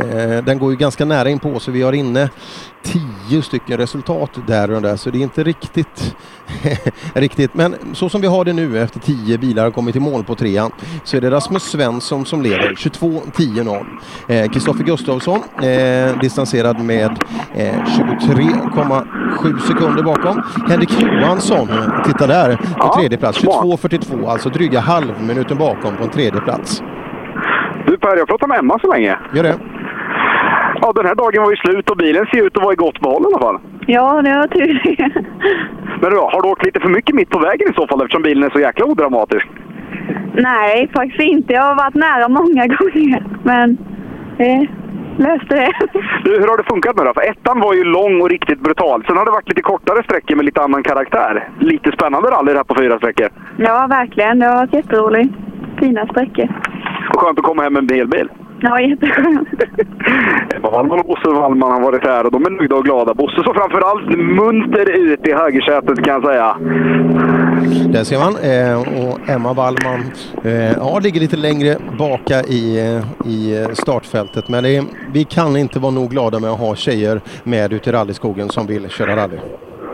Eh, 0.00 0.44
den 0.44 0.58
går 0.58 0.70
ju 0.70 0.76
ganska 0.76 1.04
nära 1.04 1.28
in 1.28 1.38
på 1.38 1.60
så 1.60 1.70
vi 1.70 1.82
har 1.82 1.92
inne 1.92 2.28
tio 2.82 3.42
stycken 3.42 3.76
resultat 3.76 4.30
där 4.46 4.70
och 4.70 4.82
där 4.82 4.96
så 4.96 5.10
det 5.10 5.18
är 5.18 5.22
inte 5.22 5.42
riktigt 5.42 6.16
riktigt. 7.14 7.54
Men 7.54 7.74
så 7.92 8.08
som 8.08 8.20
vi 8.20 8.26
har 8.26 8.44
det 8.44 8.52
nu 8.52 8.78
efter 8.78 9.00
tio 9.00 9.38
bilar 9.38 9.64
har 9.64 9.70
kommit 9.70 9.96
i 9.96 10.00
mål 10.00 10.24
på 10.24 10.34
trean 10.34 10.70
så 11.04 11.16
är 11.16 11.20
det 11.20 11.30
Rasmus 11.30 11.62
Svensson 11.62 12.26
som 12.26 12.42
leder 12.42 12.72
22-10-0. 12.72 13.86
Eh, 14.28 14.50
Kristoffer 14.50 14.84
Gustafsson 14.84 15.40
eh, 15.62 16.20
distanserad 16.20 16.80
med 16.80 17.10
eh, 17.54 17.74
23,7 17.74 19.58
sekunder 19.58 20.02
bakom. 20.02 20.42
Henrik 20.68 20.90
Johansson, 21.00 21.68
eh, 21.70 22.02
titta 22.04 22.26
där, 22.26 22.56
på 22.56 22.94
tredje 22.98 23.18
plats. 23.18 23.38
22.42, 23.44 24.30
alltså 24.30 24.48
dryga 24.48 24.80
halvminuten 24.80 25.58
bakom 25.58 25.96
på 25.96 26.04
en 26.04 26.10
tredje 26.10 26.40
plats. 26.40 26.82
Du 27.86 27.98
Per, 27.98 28.16
jag 28.16 28.28
pratar 28.28 28.46
med 28.46 28.58
Emma 28.58 28.78
så 28.78 28.92
länge. 28.92 29.18
Gör 29.34 29.42
det. 29.42 29.73
Ja, 30.84 30.92
den 30.92 31.06
här 31.06 31.14
dagen 31.14 31.42
var 31.42 31.50
ju 31.50 31.56
slut 31.56 31.90
och 31.90 31.96
bilen 31.96 32.26
ser 32.26 32.46
ut 32.46 32.56
att 32.56 32.62
vara 32.62 32.72
i 32.72 32.76
gott 32.76 33.00
behåll 33.00 33.22
i 33.22 33.26
alla 33.26 33.38
fall. 33.46 33.58
Ja, 33.86 34.22
det 34.22 34.34
var 34.36 34.46
tur 34.46 34.74
Men 36.00 36.10
du, 36.10 36.16
har 36.16 36.42
du 36.42 36.48
åkt 36.48 36.64
lite 36.64 36.80
för 36.80 36.88
mycket 36.88 37.14
mitt 37.14 37.30
på 37.30 37.38
vägen 37.38 37.70
i 37.70 37.74
så 37.74 37.86
fall 37.86 38.00
eftersom 38.02 38.22
bilen 38.22 38.42
är 38.42 38.50
så 38.50 38.60
jäkla 38.60 38.84
odramatisk? 38.84 39.46
Nej, 40.34 40.90
faktiskt 40.96 41.20
inte. 41.20 41.52
Jag 41.52 41.62
har 41.62 41.74
varit 41.74 41.94
nära 41.94 42.28
många 42.28 42.66
gånger, 42.76 43.24
men 43.42 43.78
det 44.38 44.66
löste 45.16 45.54
det. 45.54 45.72
Du, 46.24 46.30
hur 46.30 46.48
har 46.48 46.56
det 46.56 46.70
funkat 46.72 46.96
nu 46.96 47.04
då? 47.04 47.14
För 47.14 47.30
ettan 47.30 47.60
var 47.60 47.74
ju 47.74 47.84
lång 47.84 48.20
och 48.20 48.30
riktigt 48.30 48.60
brutal. 48.60 49.04
Sen 49.06 49.16
har 49.16 49.24
det 49.24 49.30
varit 49.30 49.48
lite 49.48 49.62
kortare 49.62 50.02
sträckor 50.02 50.36
med 50.36 50.44
lite 50.44 50.62
annan 50.62 50.82
karaktär. 50.82 51.48
Lite 51.60 51.92
spännande 51.92 52.30
rally 52.30 52.52
det 52.52 52.58
här 52.58 52.64
på 52.64 52.74
fyra 52.74 52.98
sträckor. 52.98 53.28
Ja, 53.56 53.86
verkligen. 53.90 54.38
Det 54.38 54.46
har 54.46 54.56
varit 54.56 54.74
jätteroligt. 54.74 55.34
Fina 55.80 56.06
sträckor. 56.06 56.48
Och 57.14 57.20
skönt 57.20 57.38
att 57.38 57.44
komma 57.44 57.62
hem 57.62 57.72
med 57.72 57.90
en 57.90 57.96
hel 57.96 58.08
bil. 58.08 58.28
Ja, 58.60 58.80
jätteskönt. 58.80 59.48
Wallman 60.62 61.00
och 61.00 61.06
Bosse 61.06 61.28
Wallman 61.28 61.72
har 61.72 61.80
varit 61.80 62.04
här 62.04 62.26
och 62.26 62.32
de 62.32 62.46
är 62.46 62.50
nöjda 62.50 62.74
och 62.74 62.84
glada. 62.84 63.14
Bosse 63.14 63.42
såg 63.44 63.54
framförallt 63.54 64.18
munter 64.18 64.90
ut 64.90 65.26
i 65.28 65.32
högersätet 65.32 66.04
kan 66.04 66.14
jag 66.14 66.24
säga. 66.24 66.56
Där 67.92 68.04
ser 68.04 68.18
man. 68.18 68.36
Eh, 68.36 69.04
och 69.04 69.28
Emma 69.28 69.52
Wallman 69.52 70.00
eh, 70.44 70.72
ja, 70.72 70.98
ligger 70.98 71.20
lite 71.20 71.36
längre 71.36 71.76
baka 71.98 72.42
i, 72.42 72.78
eh, 72.78 73.28
i 73.30 73.66
startfältet. 73.72 74.48
Men 74.48 74.64
det, 74.64 74.84
vi 75.12 75.24
kan 75.24 75.56
inte 75.56 75.78
vara 75.78 75.92
nog 75.92 76.10
glada 76.10 76.38
med 76.40 76.50
att 76.50 76.58
ha 76.58 76.74
tjejer 76.74 77.20
med 77.44 77.72
ute 77.72 77.90
i 77.90 77.92
rallyskogen 77.92 78.48
som 78.48 78.66
vill 78.66 78.88
köra 78.88 79.16
rally. 79.16 79.38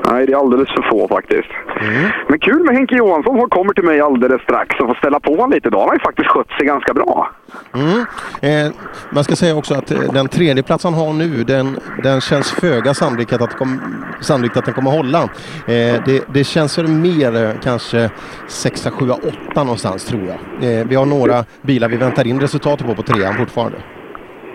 Nej, 0.05 0.27
det 0.27 0.33
är 0.33 0.37
alldeles 0.37 0.69
för 0.69 0.91
få 0.91 1.09
faktiskt. 1.09 1.49
Men 2.29 2.39
kul 2.39 2.65
med 2.65 2.75
Henke 2.75 2.97
Johansson. 2.97 3.39
Han 3.39 3.51
kommer 3.51 3.75
till 3.75 3.85
mig 3.85 4.01
alldeles 4.01 4.43
strax 4.43 4.81
och 4.81 4.87
får 4.87 4.95
ställa 4.95 5.21
på 5.21 5.31
honom 5.31 5.51
lite. 5.51 5.71
Då 5.71 5.79
har 5.79 5.87
han 5.87 5.97
ju 5.97 6.01
faktiskt 6.01 6.29
skött 6.29 6.51
sig 6.59 6.67
ganska 6.67 6.95
bra. 6.95 7.31
Mm. 7.75 8.05
Eh, 8.67 8.73
man 9.11 9.25
ska 9.25 9.37
säga 9.37 9.57
också 9.57 9.75
att 9.75 9.91
eh, 9.91 10.01
den 10.13 10.29
tredje 10.29 10.63
plats 10.63 10.85
han 10.85 10.95
har 10.95 11.13
nu, 11.13 11.45
den, 11.45 11.79
den 12.03 12.21
känns 12.21 12.53
föga 12.53 12.95
sannolikt 12.95 13.33
att, 13.33 13.57
kom, 13.57 13.81
sannolikt 14.21 14.57
att 14.57 14.65
den 14.65 14.75
kommer 14.75 14.91
hålla. 14.91 15.23
Eh, 15.67 16.03
det, 16.05 16.25
det 16.35 16.45
känns 16.45 16.79
väl 16.79 16.89
mer 16.89 17.45
eh, 17.45 17.51
kanske 17.63 18.11
6, 18.47 18.89
7, 18.93 19.11
8 19.11 19.65
någonstans 19.65 20.05
tror 20.05 20.23
jag. 20.23 20.71
Eh, 20.71 20.87
vi 20.87 20.95
har 20.95 21.07
några 21.07 21.45
bilar 21.63 21.89
vi 21.89 21.97
väntar 21.97 22.27
in 22.27 22.41
resultatet 22.41 22.87
på 22.87 22.95
på 22.95 23.03
trean 23.03 23.35
fortfarande. 23.35 23.79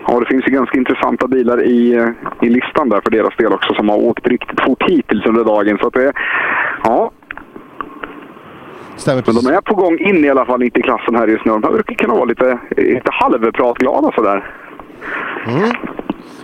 Ja, 0.06 0.20
det 0.20 0.26
finns 0.26 0.46
ju 0.46 0.50
ganska 0.50 0.78
intressanta 0.78 1.28
bilar 1.28 1.64
i, 1.64 1.94
eh, 1.94 2.08
i 2.42 2.48
listan 2.48 2.88
där 2.88 3.00
för 3.04 3.10
deras 3.10 3.36
del 3.36 3.52
också 3.52 3.74
som 3.74 3.88
har 3.88 3.96
åkt 3.96 4.26
riktigt 4.26 4.60
fort 4.60 4.82
hittills 4.88 5.26
under 5.26 5.44
dagen. 5.44 5.78
Så 5.80 5.86
att 5.86 5.94
det, 5.94 6.12
ja. 6.84 7.10
Stämmer 8.96 9.22
Men 9.26 9.34
de 9.34 9.46
är 9.46 9.60
på 9.60 9.74
gång 9.74 9.98
in 9.98 10.24
i 10.24 10.28
alla 10.28 10.46
fall, 10.46 10.62
inte 10.62 10.80
i 10.80 10.82
klassen 10.82 11.14
här 11.14 11.28
just 11.28 11.44
nu. 11.44 11.52
De 11.52 11.72
brukar 11.72 11.94
kunna 11.94 12.14
vara 12.14 12.24
lite, 12.24 12.58
lite 12.76 13.10
halvpratglada 13.12 14.12
sådär. 14.12 14.50
Mm. 15.46 15.70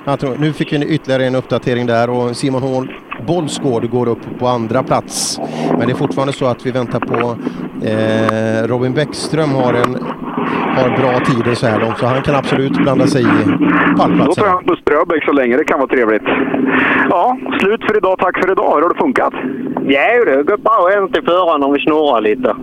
Jag 0.04 0.20
tror, 0.20 0.36
nu 0.38 0.52
fick 0.52 0.72
vi 0.72 0.94
ytterligare 0.94 1.26
en 1.26 1.34
uppdatering 1.34 1.86
där 1.86 2.10
och 2.10 2.36
Simon 2.36 2.62
Hål 2.62 2.92
Bollsgård 3.26 3.90
går 3.90 4.08
upp 4.08 4.38
på 4.38 4.46
andra 4.46 4.82
plats. 4.82 5.40
Men 5.70 5.86
det 5.86 5.92
är 5.92 5.96
fortfarande 5.96 6.32
så 6.32 6.46
att 6.46 6.66
vi 6.66 6.70
väntar 6.70 7.00
på 7.00 7.36
eh, 7.86 8.68
Robin 8.68 8.94
Bäckström 8.94 9.50
har 9.50 9.74
en 9.74 9.96
har 10.76 10.88
bra 11.00 11.20
tider 11.24 11.54
så 11.54 11.66
här 11.66 11.80
långt, 11.80 11.98
så 11.98 12.06
han 12.06 12.22
kan 12.22 12.34
absolut 12.34 12.72
blanda 12.76 13.06
sig 13.06 13.22
i 13.22 13.24
Då 13.24 13.96
pallplatsen. 14.02 14.44
tar 14.44 14.50
jag 14.50 14.64
Buss 14.64 14.84
Bröbäck 14.84 15.24
så 15.24 15.32
länge. 15.32 15.56
Det 15.56 15.64
kan 15.64 15.78
vara 15.78 15.88
trevligt. 15.88 16.22
Ja, 17.10 17.36
slut 17.60 17.80
för 17.88 17.96
idag. 17.96 18.18
Tack 18.18 18.38
för 18.42 18.52
idag. 18.52 18.74
Hur 18.74 18.82
har 18.82 18.88
det 18.88 19.00
funkat? 19.00 19.34
Ja, 19.86 20.24
det 20.24 20.42
går 20.42 20.56
bra 20.56 20.88
hem 20.94 21.08
till 21.12 21.22
föraren 21.24 21.62
om 21.62 21.72
vi 21.72 21.80
snurrar 21.80 22.20
lite. 22.20 22.54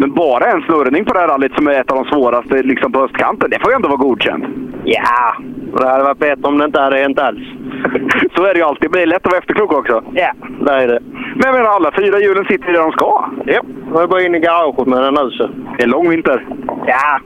Men 0.00 0.12
bara 0.14 0.44
en 0.44 0.62
snurrning 0.62 1.04
på 1.04 1.12
det 1.12 1.20
här 1.20 1.28
rallyt 1.28 1.54
som 1.54 1.66
är 1.66 1.72
ett 1.80 1.90
av 1.90 1.96
de 2.04 2.04
svåraste 2.10 2.62
liksom 2.62 2.92
på 2.92 3.00
östkanten, 3.04 3.50
det 3.50 3.58
får 3.62 3.70
ju 3.70 3.74
ändå 3.76 3.88
vara 3.88 3.98
godkänt. 4.08 4.44
Ja, 4.84 5.36
det 5.80 5.88
hade 5.88 6.04
varit 6.04 6.18
bättre 6.18 6.42
om 6.42 6.58
det 6.58 6.64
inte 6.64 6.80
hade 6.80 6.96
hänt 6.96 7.18
alls. 7.18 7.38
Så 8.36 8.44
är 8.44 8.52
det 8.54 8.58
ju 8.58 8.64
alltid. 8.64 8.82
Det 8.82 8.88
blir 8.88 9.06
lätt 9.06 9.26
att 9.26 9.32
vara 9.32 9.38
efterklok 9.38 9.72
också. 9.72 10.04
Ja, 10.14 10.32
det 10.60 10.72
är 10.72 10.88
det. 10.88 10.98
Men 11.34 11.42
jag 11.44 11.54
menar, 11.54 11.70
alla 11.70 11.92
fyra 11.98 12.20
hjulen 12.20 12.44
sitter 12.44 12.72
där 12.72 12.82
de 12.82 12.92
ska. 12.92 13.24
Ja, 13.46 13.60
jag 13.94 14.10
går 14.10 14.20
in 14.20 14.34
i 14.34 14.40
garaget 14.40 14.86
med 14.86 15.02
den 15.02 15.14
nu 15.14 15.30
så. 15.30 15.48
Det 15.78 15.84
är 15.84 15.88
lång 15.88 16.10
vinter. 16.10 16.46
Ja, 16.86 17.20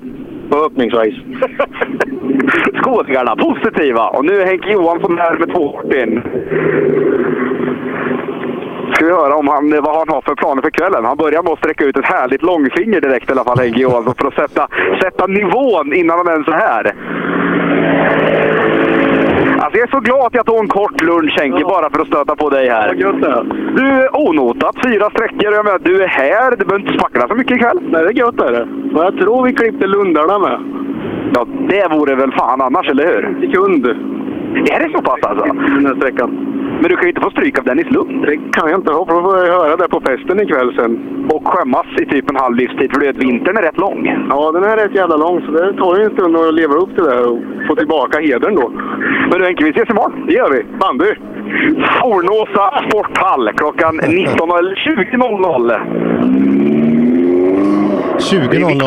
förhoppningsvis. 0.50 1.14
Skåningarna 2.82 3.36
positiva. 3.36 4.08
Och 4.08 4.24
nu 4.24 4.40
är 4.40 4.46
Henke 4.46 4.72
Johansson 4.72 5.18
här 5.18 5.38
med 5.38 5.54
två 5.54 5.80
in. 5.94 6.22
Ska 8.98 9.06
vi 9.06 9.12
höra 9.12 9.36
om 9.36 9.48
han, 9.48 9.70
vad 9.70 9.96
han 9.96 10.08
har 10.08 10.20
för 10.20 10.34
planer 10.34 10.62
för 10.62 10.70
kvällen. 10.70 11.04
Han 11.04 11.16
börjar 11.16 11.42
med 11.42 11.52
att 11.52 11.58
sträcka 11.58 11.84
ut 11.84 11.96
ett 11.96 12.04
härligt 12.04 12.42
långfinger 12.42 13.00
direkt 13.00 13.30
i 13.30 13.32
alla 13.32 13.44
fall, 13.44 13.58
Henke 13.58 13.80
Johansson, 13.80 14.14
för 14.18 14.28
att 14.28 14.34
sätta, 14.34 14.68
sätta 15.02 15.26
nivån 15.26 15.92
innan 15.92 16.18
han 16.18 16.28
ens 16.28 16.48
är 16.48 16.52
här. 16.52 16.84
Alltså 19.60 19.78
jag 19.78 19.88
är 19.88 19.90
så 19.90 20.00
glad 20.00 20.26
att 20.26 20.34
jag 20.34 20.46
tog 20.46 20.58
en 20.58 20.68
kort 20.68 21.02
lunch 21.02 21.38
Henke, 21.40 21.64
bara 21.64 21.90
för 21.90 22.00
att 22.00 22.06
stöta 22.06 22.36
på 22.36 22.50
dig 22.50 22.68
här. 22.68 22.94
Du 23.76 23.86
är 23.86 24.16
onotat, 24.16 24.76
fyra 24.84 25.10
sträckor. 25.10 25.52
Jag 25.54 25.64
menar, 25.64 25.78
du 25.78 26.02
är 26.02 26.08
här. 26.08 26.50
Du 26.50 26.64
behöver 26.64 26.86
inte 26.86 26.98
smackra 26.98 27.28
så 27.28 27.34
mycket 27.34 27.56
ikväll. 27.56 27.78
Nej, 27.82 28.02
det 28.02 28.08
är 28.08 28.12
gött 28.12 28.40
är 28.40 28.52
det. 28.52 28.66
Och 28.98 29.04
jag 29.04 29.18
tror 29.18 29.44
vi 29.44 29.52
klippte 29.52 29.86
lundarna 29.86 30.38
med. 30.38 30.60
Ja, 31.34 31.46
det 31.68 31.88
vore 31.90 32.14
väl 32.14 32.32
fan 32.32 32.60
annars, 32.60 32.88
eller 32.88 33.06
hur? 33.06 33.40
Sekund. 33.40 33.86
Är 34.54 34.78
det 34.84 34.90
så 34.96 35.02
pass 35.02 35.22
alltså? 35.22 35.44
Den 35.44 35.86
här 35.86 35.94
sträckan. 35.94 36.30
Men 36.80 36.90
du 36.90 36.96
kan 36.96 37.04
ju 37.04 37.08
inte 37.08 37.20
få 37.20 37.30
stryk 37.30 37.58
av 37.58 37.64
Dennis 37.64 37.90
Lund. 37.90 38.26
Det 38.26 38.36
kan 38.36 38.70
jag 38.70 38.78
inte. 38.78 38.92
Hoppas 38.92 39.22
får 39.22 39.38
jag 39.38 39.60
höra 39.60 39.76
det 39.76 39.88
på 39.88 40.00
festen 40.00 40.40
ikväll 40.40 40.74
sen. 40.76 40.92
Och 41.32 41.48
skämmas 41.48 41.86
i 42.02 42.06
typ 42.06 42.30
en 42.30 42.36
halv 42.36 42.56
livstid, 42.56 42.92
för 42.92 43.00
du 43.00 43.06
vet, 43.06 43.16
vintern 43.16 43.56
är 43.56 43.62
rätt 43.62 43.78
lång. 43.78 44.26
Ja, 44.30 44.52
den 44.52 44.64
är 44.64 44.76
rätt 44.76 44.94
jävla 44.94 45.16
lång, 45.16 45.40
så 45.40 45.50
det 45.50 45.72
tar 45.72 45.96
ju 45.96 46.02
en 46.04 46.10
stund 46.10 46.36
att 46.36 46.54
leva 46.54 46.74
upp 46.74 46.94
till 46.94 47.04
det 47.04 47.20
och 47.20 47.38
få 47.68 47.74
tillbaka 47.76 48.20
hedern 48.20 48.54
då. 48.54 48.68
Men 49.30 49.38
du 49.38 49.44
Henke, 49.44 49.64
vi 49.64 49.70
ses 49.70 49.90
imorgon. 49.90 50.26
Det 50.26 50.32
gör 50.32 50.50
vi. 50.50 50.64
Bandy! 50.80 51.14
Fornåsa 52.02 52.64
sporthall 52.88 53.50
klockan 53.56 53.96
19 53.96 54.50
eller 54.50 54.74
20.00. 58.18 58.80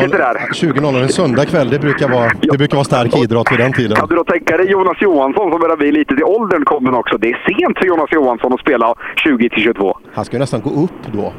20.00 0.52 0.72
20.00 0.72 1.02
en 1.02 1.08
söndag 1.08 1.44
kväll, 1.46 1.70
det 1.70 1.78
brukar, 1.78 2.08
vara, 2.08 2.30
det 2.40 2.58
brukar 2.58 2.76
vara 2.76 2.84
stark 2.84 3.16
idrott 3.16 3.52
vid 3.52 3.58
den 3.58 3.72
tiden. 3.72 3.96
Kan 3.96 4.08
du 4.08 4.14
då 4.16 4.24
tänka 4.24 4.56
dig 4.56 4.66
Jonas 4.70 5.02
Johansson 5.02 5.50
som 5.50 5.60
börjar 5.60 5.76
bli 5.76 5.92
lite 5.92 6.14
till 6.14 6.24
åldern 6.24 6.64
kommer 6.64 6.94
också. 6.98 7.18
Det 7.18 7.30
är 7.30 7.54
sent 7.58 7.78
för 7.78 7.86
Jonas 7.86 8.12
Johansson 8.12 8.52
att 8.52 8.60
spela 8.60 8.94
20 9.16 9.48
till 9.48 9.62
22. 9.62 9.98
Han 10.14 10.24
ska 10.24 10.36
ju 10.36 10.40
nästan 10.40 10.60
gå 10.60 10.70
upp 10.70 11.12
då. 11.12 11.32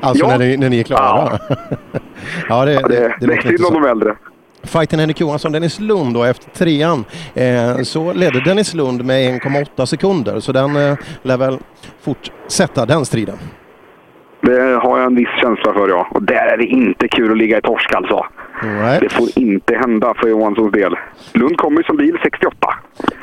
Alltså 0.00 0.24
Ja. 0.24 0.30
när, 0.30 0.38
ni, 0.38 0.56
när 0.56 0.68
ni 0.70 0.78
är 0.80 0.82
klara. 0.84 1.38
Ja, 2.48 2.64
det, 2.64 2.72
det, 2.74 2.88
det, 2.88 3.14
Det 3.20 3.24
är 3.24 3.28
låter 3.36 3.48
synd 3.48 3.64
om 3.76 3.82
de 3.82 3.88
äldre. 3.88 4.14
Fighten 4.62 4.98
Henrik 4.98 5.20
Johansson, 5.20 5.52
Dennis 5.52 5.80
Lund 5.80 6.14
då 6.14 6.24
efter 6.24 6.50
trean 6.50 7.04
eh, 7.34 7.76
så 7.82 8.12
ledde 8.12 8.40
Dennis 8.40 8.74
Lund 8.74 9.04
med 9.04 9.40
1,8 9.40 9.86
sekunder 9.86 10.40
så 10.40 10.52
den 10.52 10.76
eh, 10.76 10.96
lär 11.22 11.36
väl 11.36 11.58
fortsätta 12.02 12.86
den 12.86 13.04
striden. 13.04 13.36
Det 14.40 14.80
har 14.82 14.98
jag 14.98 15.06
en 15.06 15.14
viss 15.14 15.28
känsla 15.40 15.72
för, 15.72 15.88
ja. 15.88 16.06
Och 16.10 16.22
där 16.22 16.46
är 16.52 16.56
det 16.56 16.64
inte 16.64 17.08
kul 17.08 17.32
att 17.32 17.38
ligga 17.38 17.58
i 17.58 17.60
torsk 17.60 17.94
alltså. 17.94 18.26
Det 19.00 19.12
får 19.12 19.28
inte 19.36 19.74
hända 19.74 20.14
för 20.14 20.28
Johanssons 20.28 20.72
del. 20.72 20.94
Lund 21.32 21.56
kommer 21.56 21.78
ju 21.78 21.84
som 21.84 21.96
bil 21.96 22.18
68. 22.22 22.56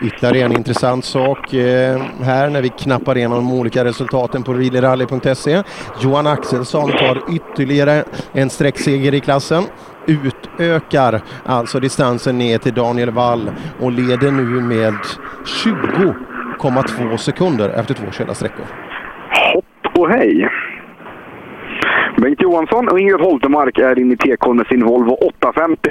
Ytterligare 0.02 0.46
en 0.46 0.52
intressant 0.52 1.06
sak 1.06 1.54
eh, 1.54 2.02
här 2.24 2.50
när 2.50 2.62
vi 2.62 2.70
knappar 2.70 3.18
igenom 3.18 3.38
de 3.38 3.60
olika 3.60 3.86
resultaten 3.86 4.44
på 4.44 4.54
wheelierally.se. 4.54 5.64
Johan 6.02 6.28
Axelsson 6.28 6.92
tar 6.92 7.36
ytterligare 7.36 8.04
en 8.32 8.50
sträckseger 8.50 9.14
i 9.14 9.20
klassen. 9.20 9.64
Utökar 10.06 11.22
alltså 11.46 11.80
distansen 11.80 12.38
ner 12.38 12.58
till 12.58 12.74
Daniel 12.74 13.12
Wall 13.12 13.52
och 13.80 13.92
leder 13.92 14.32
nu 14.32 14.44
med 14.62 14.94
20,2 15.46 17.18
sekunder 17.18 17.70
efter 17.70 17.94
två 17.94 18.12
körda 18.12 18.34
sträckor. 18.34 18.66
Hopp 19.54 19.98
och 19.98 20.10
hej! 20.10 20.50
Bengt 22.22 22.42
Johansson 22.42 22.88
och 22.88 23.00
Ingrid 23.00 23.22
Holtemark 23.22 23.78
är 23.78 24.00
inne 24.00 24.14
i 24.14 24.18
TK 24.18 24.54
med 24.54 24.68
sin 24.68 24.86
Volvo 24.86 25.12
850. 25.12 25.90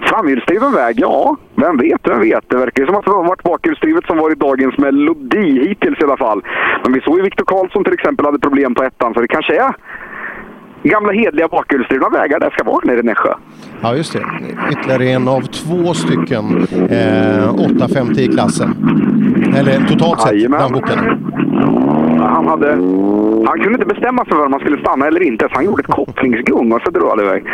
Framhjulsdriven 0.00 0.72
väg? 0.72 1.00
Ja, 1.00 1.36
vem 1.54 1.76
vet, 1.78 2.00
vem 2.04 2.20
vet. 2.20 2.44
Det 2.48 2.56
verkar 2.56 2.82
ju 2.82 2.86
som 2.86 2.96
att 2.96 3.04
det 3.04 3.10
har 3.10 3.24
varit 3.24 3.42
bakhjulsdrivet 3.42 4.06
som 4.06 4.18
varit 4.18 4.40
dagens 4.40 4.78
melodi 4.78 5.68
hittills 5.68 6.00
i 6.00 6.04
alla 6.04 6.16
fall. 6.16 6.42
Men 6.82 6.92
vi 6.92 7.00
såg 7.00 7.16
ju 7.16 7.22
Viktor 7.22 7.44
Karlsson 7.44 7.84
till 7.84 7.92
exempel 7.92 8.26
hade 8.26 8.38
problem 8.38 8.74
på 8.74 8.82
ettan, 8.82 9.14
så 9.14 9.20
det 9.20 9.28
kanske 9.28 9.56
är 9.56 9.72
gamla 10.82 11.12
hedliga 11.12 11.48
bakhjulsdrivna 11.48 12.08
vägar 12.08 12.40
det 12.40 12.50
ska 12.50 12.64
vara 12.64 12.80
nere 12.84 13.00
i 13.00 13.02
Nässjö. 13.02 13.34
Ja, 13.80 13.96
just 13.96 14.12
det. 14.12 14.24
Ytterligare 14.72 15.04
en 15.04 15.28
av 15.28 15.40
två 15.40 15.94
stycken 15.94 16.66
eh, 16.90 17.54
850 17.54 18.20
i 18.20 18.28
klassen. 18.28 18.70
Eller 19.56 19.88
totalt 19.88 20.20
sett 20.20 20.48
bland 20.48 20.72
bokarna. 20.72 21.18
Han, 22.28 22.46
hade, 22.46 22.70
han 23.46 23.60
kunde 23.60 23.72
inte 23.72 23.86
bestämma 23.86 24.24
sig 24.24 24.32
för 24.32 24.46
om 24.46 24.52
han 24.52 24.60
skulle 24.60 24.78
stanna 24.78 25.06
eller 25.06 25.22
inte, 25.22 25.48
så 25.48 25.54
han 25.54 25.64
gjorde 25.64 25.80
ett 25.80 25.86
kopplingsgung 25.86 26.72
och 26.72 26.80
så 26.84 26.90
drog 26.90 27.08
han 27.08 27.20
iväg. 27.20 27.44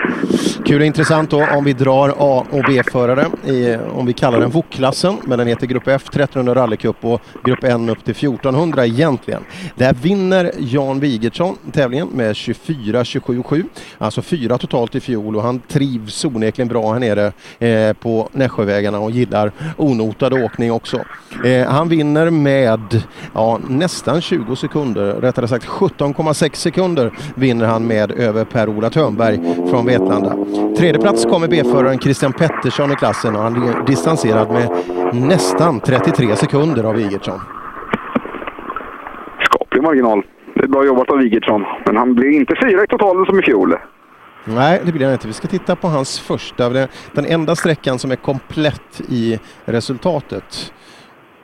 Kul 0.64 0.80
och 0.80 0.86
intressant 0.86 1.30
då 1.30 1.44
om 1.56 1.64
vi 1.64 1.72
drar 1.72 2.08
A 2.18 2.44
och 2.50 2.64
B-förare 2.68 3.24
i, 3.44 3.76
om 3.92 4.06
vi 4.06 4.12
kallar 4.12 4.40
den 4.40 4.50
VOK-klassen, 4.50 5.14
men 5.24 5.38
den 5.38 5.46
heter 5.46 5.66
Grupp 5.66 5.88
F 5.88 6.02
1300 6.08 6.54
rallycup 6.54 7.04
och 7.04 7.20
Grupp 7.44 7.64
N 7.64 7.88
upp 7.88 8.04
till 8.04 8.12
1400 8.12 8.86
egentligen. 8.86 9.42
Där 9.74 9.94
vinner 9.94 10.50
Jan 10.58 11.00
Wigertsson 11.00 11.56
tävlingen 11.72 12.08
med 12.08 12.32
24-27-7, 12.32 13.64
alltså 13.98 14.22
fyra 14.22 14.58
totalt 14.58 14.94
i 14.94 15.00
fjol 15.00 15.36
och 15.36 15.42
han 15.42 15.60
trivs 15.60 16.24
onekligen 16.24 16.68
bra 16.68 16.92
här 16.92 17.00
nere 17.00 17.32
eh, 17.58 17.92
på 17.92 18.28
Nässjövägarna 18.32 18.98
och 18.98 19.10
gillar 19.10 19.52
onotad 19.76 20.32
åkning 20.32 20.72
också. 20.72 21.00
Eh, 21.44 21.66
han 21.66 21.88
vinner 21.88 22.30
med 22.30 23.02
ja, 23.34 23.60
nästan 23.68 24.20
20 24.20 24.56
sekunder, 24.58 25.12
rättare 25.20 25.48
sagt 25.48 25.66
17,6 25.66 26.54
sekunder 26.54 27.10
vinner 27.34 27.66
han 27.66 27.86
med 27.86 28.10
över 28.12 28.44
Per-Ola 28.44 28.90
Törnberg 28.90 29.40
från 29.70 29.86
Vetlanda. 29.86 30.32
Tredje 30.78 31.00
plats 31.00 31.24
kommer 31.24 31.48
B-föraren 31.48 31.98
Christian 31.98 32.32
Pettersson 32.32 32.92
i 32.92 32.94
klassen 32.94 33.36
och 33.36 33.42
han 33.42 33.62
är 33.68 33.86
distanserad 33.86 34.50
med 34.50 34.68
nästan 35.12 35.80
33 35.80 36.36
sekunder 36.36 36.84
av 36.84 36.94
Wigertsson. 36.94 37.40
Skaplig 39.44 39.82
marginal. 39.82 40.22
Det 40.54 40.64
är 40.64 40.68
bra 40.68 40.84
jobbat 40.86 41.10
av 41.10 41.16
Wigertsson, 41.18 41.64
men 41.86 41.96
han 41.96 42.14
blir 42.14 42.30
inte 42.30 42.54
fyra 42.62 42.84
i 42.84 42.86
totalen 42.86 43.26
som 43.26 43.38
i 43.38 43.42
fjol. 43.42 43.74
Nej, 44.44 44.80
det 44.84 44.92
blir 44.92 45.04
han 45.04 45.12
inte. 45.12 45.26
Vi 45.26 45.32
ska 45.32 45.48
titta 45.48 45.76
på 45.76 45.88
hans 45.88 46.20
första, 46.20 46.68
den- 46.68 46.88
den 47.12 47.26
enda 47.26 47.56
sträckan 47.56 47.98
som 47.98 48.10
är 48.10 48.16
komplett 48.16 49.00
i 49.08 49.38
resultatet. 49.64 50.72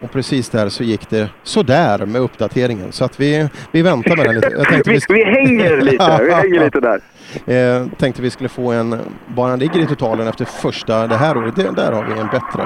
Och 0.04 0.12
precis 0.12 0.50
där 0.50 0.68
så 0.68 0.84
gick 0.84 1.10
det 1.10 1.28
sådär 1.42 2.06
med 2.06 2.20
uppdateringen. 2.20 2.92
Så 2.92 3.04
att 3.04 3.20
vi, 3.20 3.48
vi 3.72 3.82
väntar 3.82 4.16
med 4.16 4.26
den 4.26 4.34
lite. 4.34 4.48
Jag 4.56 4.66
tänkte 4.68 4.90
Vi- 5.08 5.14
vi 5.14 5.24
hänger 5.24 5.80
lite, 5.80 6.20
vi 6.24 6.32
hänger 6.42 6.60
lite 6.64 6.80
där. 6.80 7.00
Eh, 7.46 7.86
tänkte 7.98 8.22
vi 8.22 8.30
skulle 8.30 8.48
få 8.48 8.72
en, 8.72 8.96
bara 9.26 9.50
han 9.50 9.58
ligger 9.58 9.80
i 9.80 9.86
totalen 9.86 10.28
efter 10.28 10.44
första 10.44 11.06
det 11.06 11.16
här 11.16 11.36
året, 11.36 11.56
det, 11.56 11.62
där 11.76 11.92
har 11.92 12.04
vi 12.04 12.12
en 12.20 12.26
bättre. 12.26 12.62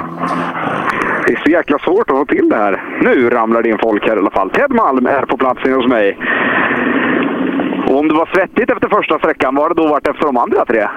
Det 1.26 1.33
är 1.33 1.41
så 1.44 1.50
jäkla 1.50 1.78
svårt 1.78 2.10
att 2.10 2.17
få 2.17 2.25
till 2.25 2.49
det 2.49 2.57
här. 2.57 2.83
Nu 3.02 3.31
ramlar 3.31 3.62
det 3.62 3.68
in 3.68 3.78
folk 3.83 4.08
här 4.08 4.17
i 4.17 4.18
alla 4.18 4.31
fall. 4.31 4.50
Ted 4.50 4.70
Malm 4.70 5.07
är 5.07 5.23
på 5.26 5.36
plats 5.36 5.60
inne 5.67 5.75
hos 5.75 5.86
mig. 5.89 6.18
Och 7.89 7.99
om 7.99 8.08
det 8.08 8.15
var 8.15 8.28
svettigt 8.34 8.70
efter 8.70 8.89
första 8.89 9.18
sträckan, 9.18 9.55
vad 9.55 9.65
har 9.65 9.75
det 9.75 9.83
då 9.83 9.89
varit 9.89 10.08
efter 10.08 10.26
de 10.26 10.36
andra 10.36 10.65
tre? 10.65 10.89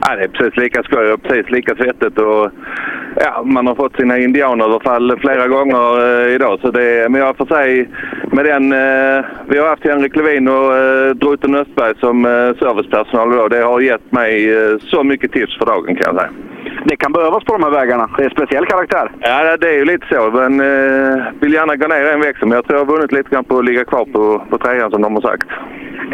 Ja, 0.00 0.16
det 0.16 0.24
är 0.24 0.28
precis 0.28 0.56
lika 0.56 0.82
skoj 0.82 1.12
och 1.12 1.22
precis 1.22 1.50
lika 1.50 1.74
svettigt. 1.74 2.18
Och, 2.18 2.50
ja, 3.20 3.42
man 3.44 3.66
har 3.66 3.74
fått 3.74 3.96
sina 3.96 4.18
indianöverfall 4.18 5.18
flera 5.18 5.48
gånger 5.48 6.24
eh, 6.26 6.34
idag. 6.34 6.58
Så 6.60 6.70
det, 6.70 7.10
men 7.10 7.20
jag 7.20 7.36
får 7.36 7.46
säga, 7.46 7.86
med 8.32 8.44
den, 8.44 8.72
eh, 8.72 9.24
vi 9.48 9.58
har 9.58 9.68
haft 9.68 9.84
Henrik 9.84 10.16
Levin 10.16 10.48
och 10.48 10.76
eh, 10.76 11.14
Druten 11.14 11.54
Östberg 11.54 11.94
som 12.00 12.24
eh, 12.24 12.30
servicepersonal 12.30 13.32
idag. 13.32 13.50
Det 13.50 13.62
har 13.62 13.80
gett 13.80 14.12
mig 14.12 14.56
eh, 14.56 14.78
så 14.78 15.04
mycket 15.04 15.32
tips 15.32 15.58
för 15.58 15.66
dagen 15.66 15.96
kan 15.96 16.14
jag 16.14 16.20
säga. 16.20 16.45
Det 16.88 16.96
kan 16.96 17.12
behövas 17.12 17.44
på 17.44 17.52
de 17.52 17.62
här 17.62 17.70
vägarna. 17.70 18.10
Det 18.16 18.24
är 18.24 18.30
speciell 18.30 18.66
karaktär. 18.66 19.10
Ja, 19.20 19.56
det 19.56 19.68
är 19.68 19.78
ju 19.78 19.84
lite 19.84 20.06
så. 20.10 20.30
Men 20.30 20.52
eh, 20.60 21.24
vill 21.40 21.52
gärna 21.52 21.76
gå 21.76 21.86
ner 21.86 22.04
en 22.04 22.20
växel. 22.20 22.48
Men 22.48 22.56
jag 22.56 22.64
tror 22.64 22.78
jag 22.78 22.86
har 22.86 22.92
vunnit 22.92 23.12
lite 23.12 23.30
grann 23.30 23.44
på 23.44 23.58
att 23.58 23.64
ligga 23.64 23.84
kvar 23.84 24.04
på, 24.04 24.42
på 24.50 24.58
trean 24.58 24.90
som 24.90 25.02
de 25.02 25.14
har 25.14 25.22
sagt. 25.22 25.48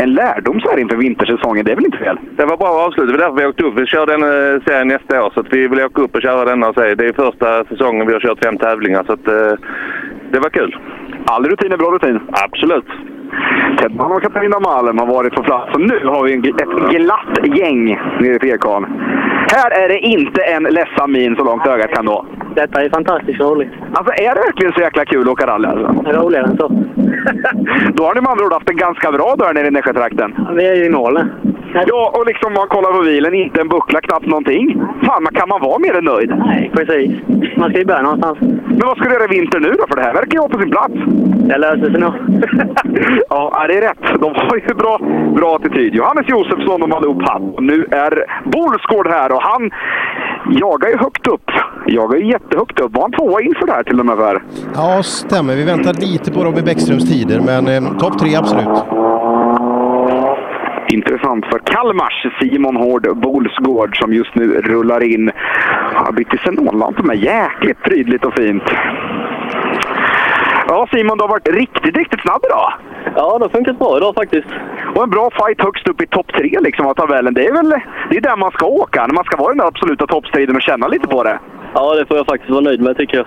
En 0.02 0.14
lärdom 0.14 0.60
så 0.60 0.70
här 0.70 0.78
inför 0.78 0.96
vintersäsongen, 0.96 1.64
det 1.64 1.72
är 1.72 1.76
väl 1.76 1.84
inte 1.84 1.98
fel? 1.98 2.18
Det 2.36 2.44
var 2.44 2.56
bra 2.56 2.68
avslut. 2.68 3.06
Det 3.06 3.12
var 3.12 3.18
därför 3.18 3.40
vi 3.40 3.46
åkte 3.46 3.64
upp. 3.64 3.78
Vi 3.78 3.86
kör 3.86 4.06
den 4.06 4.22
eh, 4.22 4.62
serien 4.64 4.88
nästa 4.88 5.24
år. 5.24 5.30
Så 5.34 5.44
vi 5.50 5.68
vill 5.68 5.84
åka 5.84 6.02
upp 6.02 6.14
och 6.14 6.22
köra 6.22 6.44
den 6.44 6.62
och 6.62 6.74
se. 6.74 6.94
Det 6.94 7.06
är 7.06 7.12
första 7.12 7.64
säsongen 7.64 8.06
vi 8.06 8.12
har 8.12 8.20
kört 8.20 8.44
fem 8.44 8.58
tävlingar. 8.58 9.04
Så 9.06 9.12
att, 9.12 9.28
eh, 9.28 9.52
det 10.32 10.38
var 10.38 10.50
kul. 10.50 10.76
All 11.26 11.44
rutin 11.44 11.72
är 11.72 11.76
bra 11.76 11.90
rutin. 11.90 12.20
Absolut. 12.44 12.90
Tedman 13.78 14.12
och 14.12 14.22
Katarina 14.22 14.60
Malm 14.60 14.98
har 14.98 15.06
varit 15.06 15.34
på 15.34 15.42
plats 15.42 15.74
och 15.74 15.80
nu 15.80 16.00
har 16.04 16.22
vi 16.24 16.34
ett 16.34 16.90
glatt 16.90 17.58
gäng 17.58 18.00
nere 18.20 18.34
i 18.34 18.38
Tekan. 18.38 18.86
Här 19.50 19.84
är 19.84 19.88
det 19.88 19.98
inte 19.98 20.42
en 20.42 20.62
ledsam 20.62 21.12
min 21.12 21.36
så 21.36 21.44
långt 21.44 21.66
ögat 21.66 21.90
kan 21.90 22.04
nå. 22.04 22.26
Detta 22.54 22.82
är 22.82 22.90
fantastiskt 22.90 23.40
roligt. 23.40 23.68
Alltså 23.94 24.12
är 24.22 24.34
det 24.34 24.40
verkligen 24.40 24.72
så 24.72 24.80
jäkla 24.80 25.04
kul 25.04 25.20
att 25.20 25.32
åka 25.32 25.46
rally 25.46 25.68
alltså? 25.68 26.12
Roligare 26.12 26.46
än 26.46 26.56
så. 26.56 26.68
Då 27.94 28.04
har 28.04 28.14
ni 28.14 28.20
med 28.20 28.30
andra 28.30 28.44
ord 28.46 28.52
haft 28.52 28.70
en 28.70 28.76
ganska 28.76 29.12
bra 29.12 29.34
dag 29.38 29.54
nere 29.54 29.66
i 29.66 29.70
Nässjötrakten. 29.70 30.34
Vi 30.56 30.66
är 30.66 30.74
ju 30.74 30.84
i 30.84 30.90
mål. 30.90 31.20
Ja, 31.86 32.12
och 32.16 32.26
liksom 32.26 32.52
man 32.52 32.68
kollar 32.68 32.92
på 32.92 33.02
bilen, 33.02 33.34
inte 33.34 33.60
en 33.60 33.68
buckla, 33.68 34.00
knappt 34.00 34.26
någonting. 34.26 34.82
Fan, 35.04 35.22
man 35.22 35.34
kan 35.34 35.48
man 35.48 35.60
vara 35.60 35.78
mer 35.78 35.94
än 35.98 36.04
nöjd? 36.04 36.34
Nej, 36.46 36.70
precis. 36.74 37.10
Man 37.56 37.70
ska 37.70 37.78
ju 37.78 37.84
börja 37.84 38.02
någonstans. 38.02 38.38
Men 38.66 38.86
vad 38.86 38.96
ska 38.96 39.08
du 39.08 39.14
göra 39.14 39.24
i 39.24 39.38
vinter 39.38 39.60
nu 39.60 39.70
då? 39.70 39.84
För 39.88 39.96
det 39.96 40.02
här 40.02 40.14
verkar 40.14 40.32
ju 40.32 40.38
vara 40.38 40.48
på 40.48 40.58
sin 40.58 40.70
plats. 40.70 40.94
Det 41.48 41.58
löser 41.58 41.90
sig 41.90 42.00
nog. 42.00 42.14
Ja, 43.28 43.64
det 43.68 43.78
är 43.78 43.80
rätt. 43.80 44.20
De 44.20 44.34
har 44.34 44.56
ju 44.56 44.74
bra, 44.74 44.98
bra 45.36 45.56
attityd. 45.56 45.94
Johannes 45.94 46.28
Josefsson 46.28 46.82
och 46.82 46.88
Malou 46.88 47.14
Papp. 47.14 47.42
Nu 47.58 47.86
är 47.90 48.24
Bolsgård 48.44 49.08
här 49.08 49.31
och 49.32 49.42
han 49.42 49.70
jagar 50.60 50.88
ju 50.88 50.96
högt 50.96 51.26
upp. 51.26 51.50
Jagar 51.86 52.18
ju 52.18 52.26
jättehögt 52.26 52.80
upp. 52.80 52.94
Var 52.94 53.02
han 53.02 53.12
tvåa 53.12 53.40
inför 53.40 53.66
det 53.66 53.72
här 53.72 53.82
till 53.82 54.00
och 54.00 54.06
med 54.06 54.16
Per? 54.16 54.42
Ja, 54.74 55.02
stämmer. 55.02 55.56
Vi 55.56 55.64
väntar 55.64 55.94
lite 55.94 56.32
på 56.32 56.44
Robin 56.44 56.64
Bäckströms 56.64 57.10
tider, 57.10 57.40
men 57.40 57.68
eh, 57.68 57.98
topp 57.98 58.18
tre 58.18 58.36
absolut. 58.36 58.84
Intressant 60.88 61.44
för 61.46 61.58
Kalmars 61.58 62.26
Simon 62.40 62.76
Hård 62.76 63.16
Bolsgård 63.16 63.96
som 63.96 64.12
just 64.14 64.34
nu 64.34 64.60
rullar 64.60 65.02
in. 65.02 65.30
Han 65.94 66.04
har 66.04 66.12
bytt 66.12 66.30
till 66.30 66.38
xenonlampor 66.38 67.02
med. 67.02 67.16
Jäkligt 67.16 67.82
prydligt 67.82 68.24
och 68.24 68.34
fint. 68.34 68.62
Ja 70.72 70.86
Simon, 70.92 71.18
du 71.18 71.22
har 71.24 71.28
varit 71.28 71.48
riktigt, 71.48 71.96
riktigt 71.96 72.20
snabb 72.20 72.42
idag. 72.44 72.72
Ja, 73.16 73.38
det 73.38 73.44
har 73.44 73.48
funkat 73.48 73.78
bra 73.78 73.96
idag 73.96 74.14
faktiskt. 74.14 74.48
Och 74.94 75.02
en 75.02 75.10
bra 75.10 75.30
fight 75.30 75.60
högst 75.60 75.88
upp 75.88 76.00
i 76.02 76.06
topp 76.06 76.26
tre 76.38 76.58
liksom 76.60 76.86
av 76.86 76.94
tabellen. 76.94 77.34
Det 77.34 77.46
är 77.46 77.52
väl 77.52 77.70
det 78.10 78.16
är 78.16 78.20
där 78.20 78.36
man 78.36 78.50
ska 78.50 78.66
åka, 78.66 79.06
när 79.06 79.14
man 79.14 79.24
ska 79.24 79.36
vara 79.36 79.50
i 79.50 79.54
den 79.54 79.58
där 79.58 79.66
absoluta 79.66 80.06
toppstriden 80.06 80.56
och 80.56 80.62
känna 80.62 80.88
lite 80.88 81.08
på 81.08 81.22
det. 81.22 81.38
Ja, 81.74 81.94
det 81.94 82.06
får 82.06 82.16
jag 82.16 82.26
faktiskt 82.26 82.50
vara 82.50 82.60
nöjd 82.60 82.80
med 82.80 82.96
tycker 82.96 83.16
jag. 83.16 83.26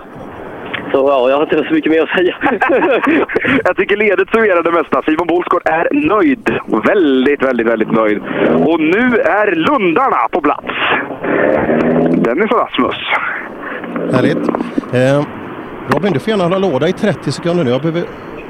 Så 0.92 0.98
ja, 1.08 1.30
jag 1.30 1.36
har 1.36 1.42
inte 1.42 1.68
så 1.68 1.74
mycket 1.74 1.92
mer 1.92 2.02
att 2.02 2.08
säga. 2.08 2.36
Jag 3.64 3.76
tycker 3.76 3.96
ledet 3.96 4.28
summerar 4.30 4.62
det 4.62 4.72
mesta. 4.72 5.02
Simon 5.02 5.26
Bolsgård 5.26 5.62
är 5.64 5.88
nöjd. 5.92 6.58
Väldigt, 6.86 7.42
väldigt, 7.42 7.66
väldigt 7.66 7.92
nöjd. 7.92 8.18
Och 8.66 8.80
nu 8.80 9.18
är 9.18 9.54
Lundarna 9.54 10.28
på 10.30 10.40
plats. 10.40 10.74
Dennis 12.10 12.50
och 12.50 12.58
Rasmus. 12.58 12.96
Härligt. 14.12 14.48
Eh, 14.94 15.45
Robin, 15.94 16.12
du 16.12 16.18
får 16.18 16.30
gärna 16.30 16.44
hålla 16.44 16.58
låda 16.58 16.88
i 16.88 16.92
30 16.92 17.32
sekunder 17.32 17.64
nu. 17.64 17.70
Jag 17.70 17.80
behöver 17.80 18.02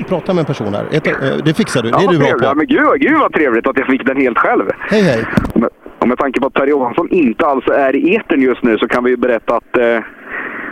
prata 0.09 0.33
med 0.35 0.41
en 0.41 0.47
person 0.47 0.75
här. 0.75 0.85
Ett, 0.91 1.07
eh, 1.07 1.37
det 1.45 1.55
fixar 1.55 1.83
du. 1.83 1.91
Det 1.91 1.97
är 1.97 2.03
Ja, 2.03 2.11
du 2.11 2.19
bra 2.19 2.27
trevligt. 2.27 2.43
Ja, 2.45 2.51
på. 2.51 2.57
men 2.57 2.67
gud, 2.67 3.01
gud 3.01 3.19
vad 3.19 3.33
trevligt 3.33 3.67
att 3.67 3.79
jag 3.79 3.87
fick 3.87 4.07
den 4.07 4.17
helt 4.17 4.39
själv. 4.39 4.65
Hej, 4.79 5.03
hej. 5.03 5.25
Och 5.99 6.09
med 6.09 6.19
tanke 6.19 6.41
på 6.41 6.47
att 6.47 6.53
Per 6.55 6.67
Johansson 6.67 7.09
inte 7.11 7.47
alls 7.47 7.65
är 7.69 7.97
i 7.97 8.17
etern 8.17 8.41
just 8.43 8.63
nu 8.63 8.79
så 8.79 8.89
kan 8.89 9.05
vi 9.05 9.11
ju 9.11 9.17
berätta 9.17 9.57
att 9.57 9.79
eh, 9.79 9.99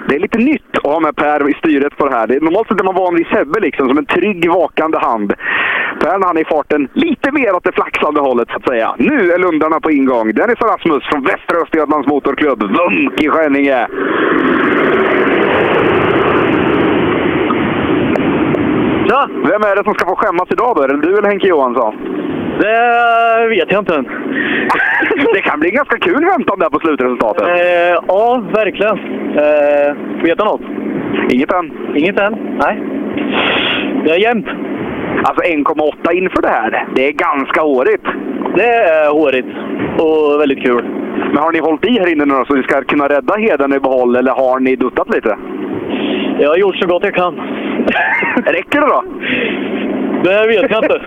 det 0.08 0.14
är 0.14 0.20
lite 0.20 0.38
nytt 0.38 0.78
att 0.78 0.86
ha 0.92 1.00
med 1.00 1.16
Per 1.16 1.50
i 1.50 1.54
styret 1.54 1.96
på 1.96 2.08
det 2.08 2.14
här. 2.14 2.26
Det 2.26 2.34
är, 2.36 2.40
normalt 2.40 2.68
sett 2.68 2.80
är 2.80 2.84
man 2.84 2.94
van 2.94 3.14
vid 3.14 3.26
Sebbe 3.26 3.60
liksom, 3.60 3.88
som 3.88 3.98
en 3.98 4.06
trygg, 4.06 4.50
vakande 4.50 4.98
hand. 4.98 5.32
Per 6.00 6.18
när 6.18 6.26
han 6.26 6.36
är 6.36 6.40
i 6.40 6.44
farten 6.44 6.88
lite 6.92 7.32
mer 7.32 7.54
åt 7.56 7.64
det 7.64 7.72
flaxande 7.72 8.20
hållet 8.20 8.48
så 8.50 8.56
att 8.56 8.68
säga. 8.68 8.94
Nu 8.98 9.32
är 9.32 9.38
Lundarna 9.38 9.80
på 9.80 9.90
ingång. 9.90 10.32
Dennis 10.32 10.60
och 10.60 10.68
Rasmus 10.68 11.04
från 11.04 11.22
Västra 11.22 11.56
Östergötlands 11.62 12.08
Motorklubb, 12.08 12.62
Vunk 12.62 13.22
i 13.22 13.28
Skänninge. 13.28 13.88
Ja. 19.08 19.28
Vem 19.30 19.62
är 19.62 19.76
det 19.76 19.84
som 19.84 19.94
ska 19.94 20.06
få 20.06 20.16
skämmas 20.16 20.48
idag 20.50 20.76
då? 20.76 20.82
Är 20.82 20.88
det 20.88 21.00
du 21.00 21.18
eller 21.18 21.28
Henke 21.28 21.48
Johansson? 21.48 21.94
Det 22.60 23.48
vet 23.48 23.72
jag 23.72 23.80
inte 23.80 23.94
än. 23.94 24.04
det 25.34 25.40
kan 25.40 25.60
bli 25.60 25.70
ganska 25.70 25.98
kul 25.98 26.24
väntan 26.24 26.58
där 26.58 26.70
på 26.70 26.78
slutresultatet. 26.78 27.48
Eh, 27.48 28.04
ja, 28.08 28.42
verkligen. 28.52 28.98
Eh, 29.36 30.22
vet 30.22 30.38
du 30.38 30.44
något? 30.44 30.60
Inget 31.30 31.52
än. 31.52 31.96
Inget 31.96 32.18
än? 32.18 32.58
Nej. 32.58 32.82
Det 34.04 34.10
är 34.10 34.18
jämnt. 34.18 34.46
Alltså 35.24 35.42
1,8 35.42 36.12
inför 36.12 36.42
det 36.42 36.48
här. 36.48 36.86
Det 36.94 37.08
är 37.08 37.12
ganska 37.12 37.60
hårigt. 37.60 38.06
Det 38.56 38.74
är 38.74 39.10
hårigt 39.10 39.48
och 39.98 40.40
väldigt 40.40 40.64
kul. 40.64 40.84
Men 41.32 41.36
har 41.36 41.52
ni 41.52 41.58
hållit 41.58 41.86
i 41.86 41.98
här 41.98 42.12
inne 42.12 42.24
nu 42.24 42.34
då, 42.34 42.44
så 42.44 42.54
ni 42.54 42.62
ska 42.62 42.82
kunna 42.82 43.08
rädda 43.08 43.34
heden 43.34 43.72
i 43.72 43.80
behåll 43.80 44.16
eller 44.16 44.32
har 44.32 44.60
ni 44.60 44.76
duttat 44.76 45.14
lite? 45.14 45.36
Jag 46.38 46.48
har 46.48 46.56
gjort 46.56 46.76
så 46.76 46.86
gott 46.86 47.04
jag 47.04 47.14
kan. 47.14 47.34
Räcker 48.44 48.80
det 48.80 48.86
då? 48.86 49.04
Det 50.24 50.46
vet 50.46 50.70
jag 50.70 50.84
inte. 50.84 51.00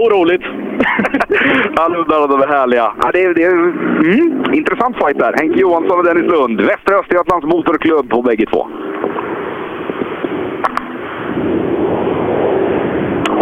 Oroligt. 0.00 0.42
Alla 1.76 2.26
de 2.26 2.42
är 2.42 2.46
härliga. 2.46 2.92
Ja, 3.02 3.10
det 3.12 3.22
är, 3.22 3.34
det 3.34 3.42
är, 3.42 3.52
mm, 3.52 4.54
intressant 4.54 4.96
fight 4.96 5.18
där. 5.18 5.34
Henke 5.36 5.60
Johansson 5.60 5.98
och 5.98 6.04
Dennis 6.04 6.30
Lund. 6.30 6.60
Västra 6.60 6.98
Östergötlands 6.98 7.46
Motorklubb 7.46 8.10
på 8.10 8.22
bägge 8.22 8.46
två. 8.46 8.66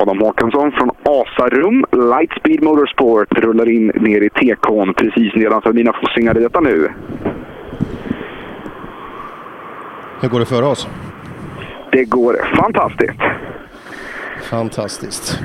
Adam 0.01 0.19
Håkansson 0.19 0.73
från 0.73 0.91
Asarum 1.03 1.85
Lightspeed 1.93 2.63
Motorsport 2.63 3.39
rullar 3.39 3.69
in 3.69 3.87
ner 3.87 4.21
i 4.21 4.29
TK'n 4.29 4.93
precis 4.93 5.35
nedanför 5.35 5.73
mina 5.73 5.93
fossingar 5.93 6.39
i 6.39 6.43
detta 6.43 6.61
nu. 6.61 6.89
Hur 10.21 10.29
går 10.29 10.41
det 10.41 10.47
för 10.47 10.63
oss? 10.63 10.89
Det 11.93 12.05
går 12.05 12.57
fantastiskt. 12.57 13.21
Fantastiskt. 14.51 15.41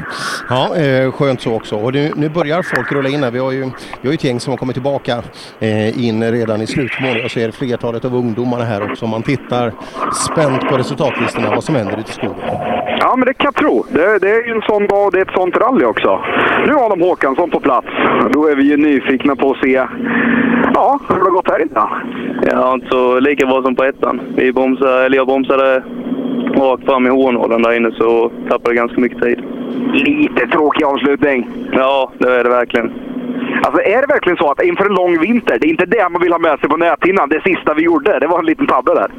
Ja, 0.50 0.76
eh, 0.76 1.12
skönt 1.12 1.42
så 1.42 1.56
också. 1.56 1.76
Och 1.76 1.94
nu, 1.94 2.12
nu 2.16 2.30
börjar 2.30 2.62
folk 2.76 2.92
rulla 2.92 3.10
in 3.10 3.24
här. 3.24 3.32
Vi 3.32 3.40
har 3.40 3.52
ju, 3.52 3.60
vi 4.02 4.08
har 4.08 4.12
ju 4.12 4.14
ett 4.14 4.24
gäng 4.24 4.40
som 4.40 4.52
har 4.52 4.58
kommit 4.58 4.76
tillbaka 4.76 5.24
eh, 5.60 6.06
in 6.08 6.32
redan 6.32 6.62
i 6.62 6.68
slutmål. 6.68 7.18
Jag 7.18 7.32
ser 7.32 7.52
flertalet 7.52 8.06
av 8.06 8.16
ungdomarna 8.16 8.64
här 8.64 8.92
också. 8.92 9.08
Man 9.08 9.24
tittar 9.24 9.74
spänt 10.32 10.70
på 10.70 10.78
resultatlistorna, 10.78 11.50
vad 11.50 11.64
som 11.64 11.76
händer 11.76 12.00
ute 12.00 12.10
i 12.10 12.14
skogen. 12.14 12.36
Ja, 13.00 13.16
men 13.16 13.26
det 13.26 13.34
kan 13.34 13.46
jag 13.46 13.56
tro. 13.56 13.86
Det, 13.90 14.20
det 14.20 14.30
är 14.30 14.48
ju 14.48 14.56
en 14.56 14.62
sån 14.62 14.88
dag 14.88 15.06
och 15.06 15.12
det 15.12 15.18
är 15.18 15.22
ett 15.22 15.36
sånt 15.36 15.58
rally 15.58 15.86
också. 15.86 16.22
Nu 16.68 16.74
har 16.74 16.86
Adam 16.86 17.02
Håkansson 17.02 17.50
på 17.50 17.60
plats. 17.60 17.88
Då 18.34 18.48
är 18.48 18.56
vi 18.56 18.64
ju 18.64 18.78
nyfikna 18.78 19.36
på 19.36 19.52
att 19.52 19.58
se 19.58 19.88
ja, 20.74 21.00
hur 21.10 21.16
det 21.16 21.24
har 21.24 21.32
gått 21.32 21.50
här 21.50 21.62
inne. 21.62 21.88
Ja, 22.52 22.74
inte 22.74 22.88
så 22.90 23.20
lika 23.20 23.46
bra 23.46 23.62
som 23.62 23.76
på 23.76 23.84
ettan. 23.84 24.22
Vi 24.36 24.54
bromsade, 24.54 25.06
eller 25.06 25.18
jag 25.18 25.28
bromsade 25.28 25.84
rakt 26.56 26.86
fram 26.86 27.08
i 27.08 27.10
hårnålen 27.10 27.62
där 27.62 27.74
inne 27.78 27.92
så 27.92 28.32
tappade 28.50 28.76
ganska 28.76 29.02
mycket 29.02 29.22
tid. 29.22 29.44
Lite 29.94 30.48
tråkig 30.48 30.84
avslutning. 30.84 31.50
Ja, 31.72 32.12
det 32.18 32.40
är 32.40 32.44
det 32.44 32.50
verkligen. 32.50 32.92
Alltså 33.66 33.82
är 33.82 34.02
det 34.02 34.08
verkligen 34.08 34.38
så 34.38 34.52
att 34.52 34.64
inför 34.64 34.86
en 34.86 34.96
lång 34.96 35.20
vinter, 35.20 35.58
det 35.62 35.68
är 35.68 35.70
inte 35.70 35.86
det 35.86 36.10
man 36.10 36.22
vill 36.22 36.32
ha 36.32 36.40
med 36.40 36.60
sig 36.60 36.70
på 36.70 36.78
näthinnan. 36.78 37.30
Det 37.30 37.42
sista 37.42 37.74
vi 37.74 37.84
gjorde, 37.84 38.20
det 38.20 38.28
var 38.28 38.40
en 38.40 38.46
liten 38.46 38.68
tabbe 38.68 38.94
där. 38.94 39.12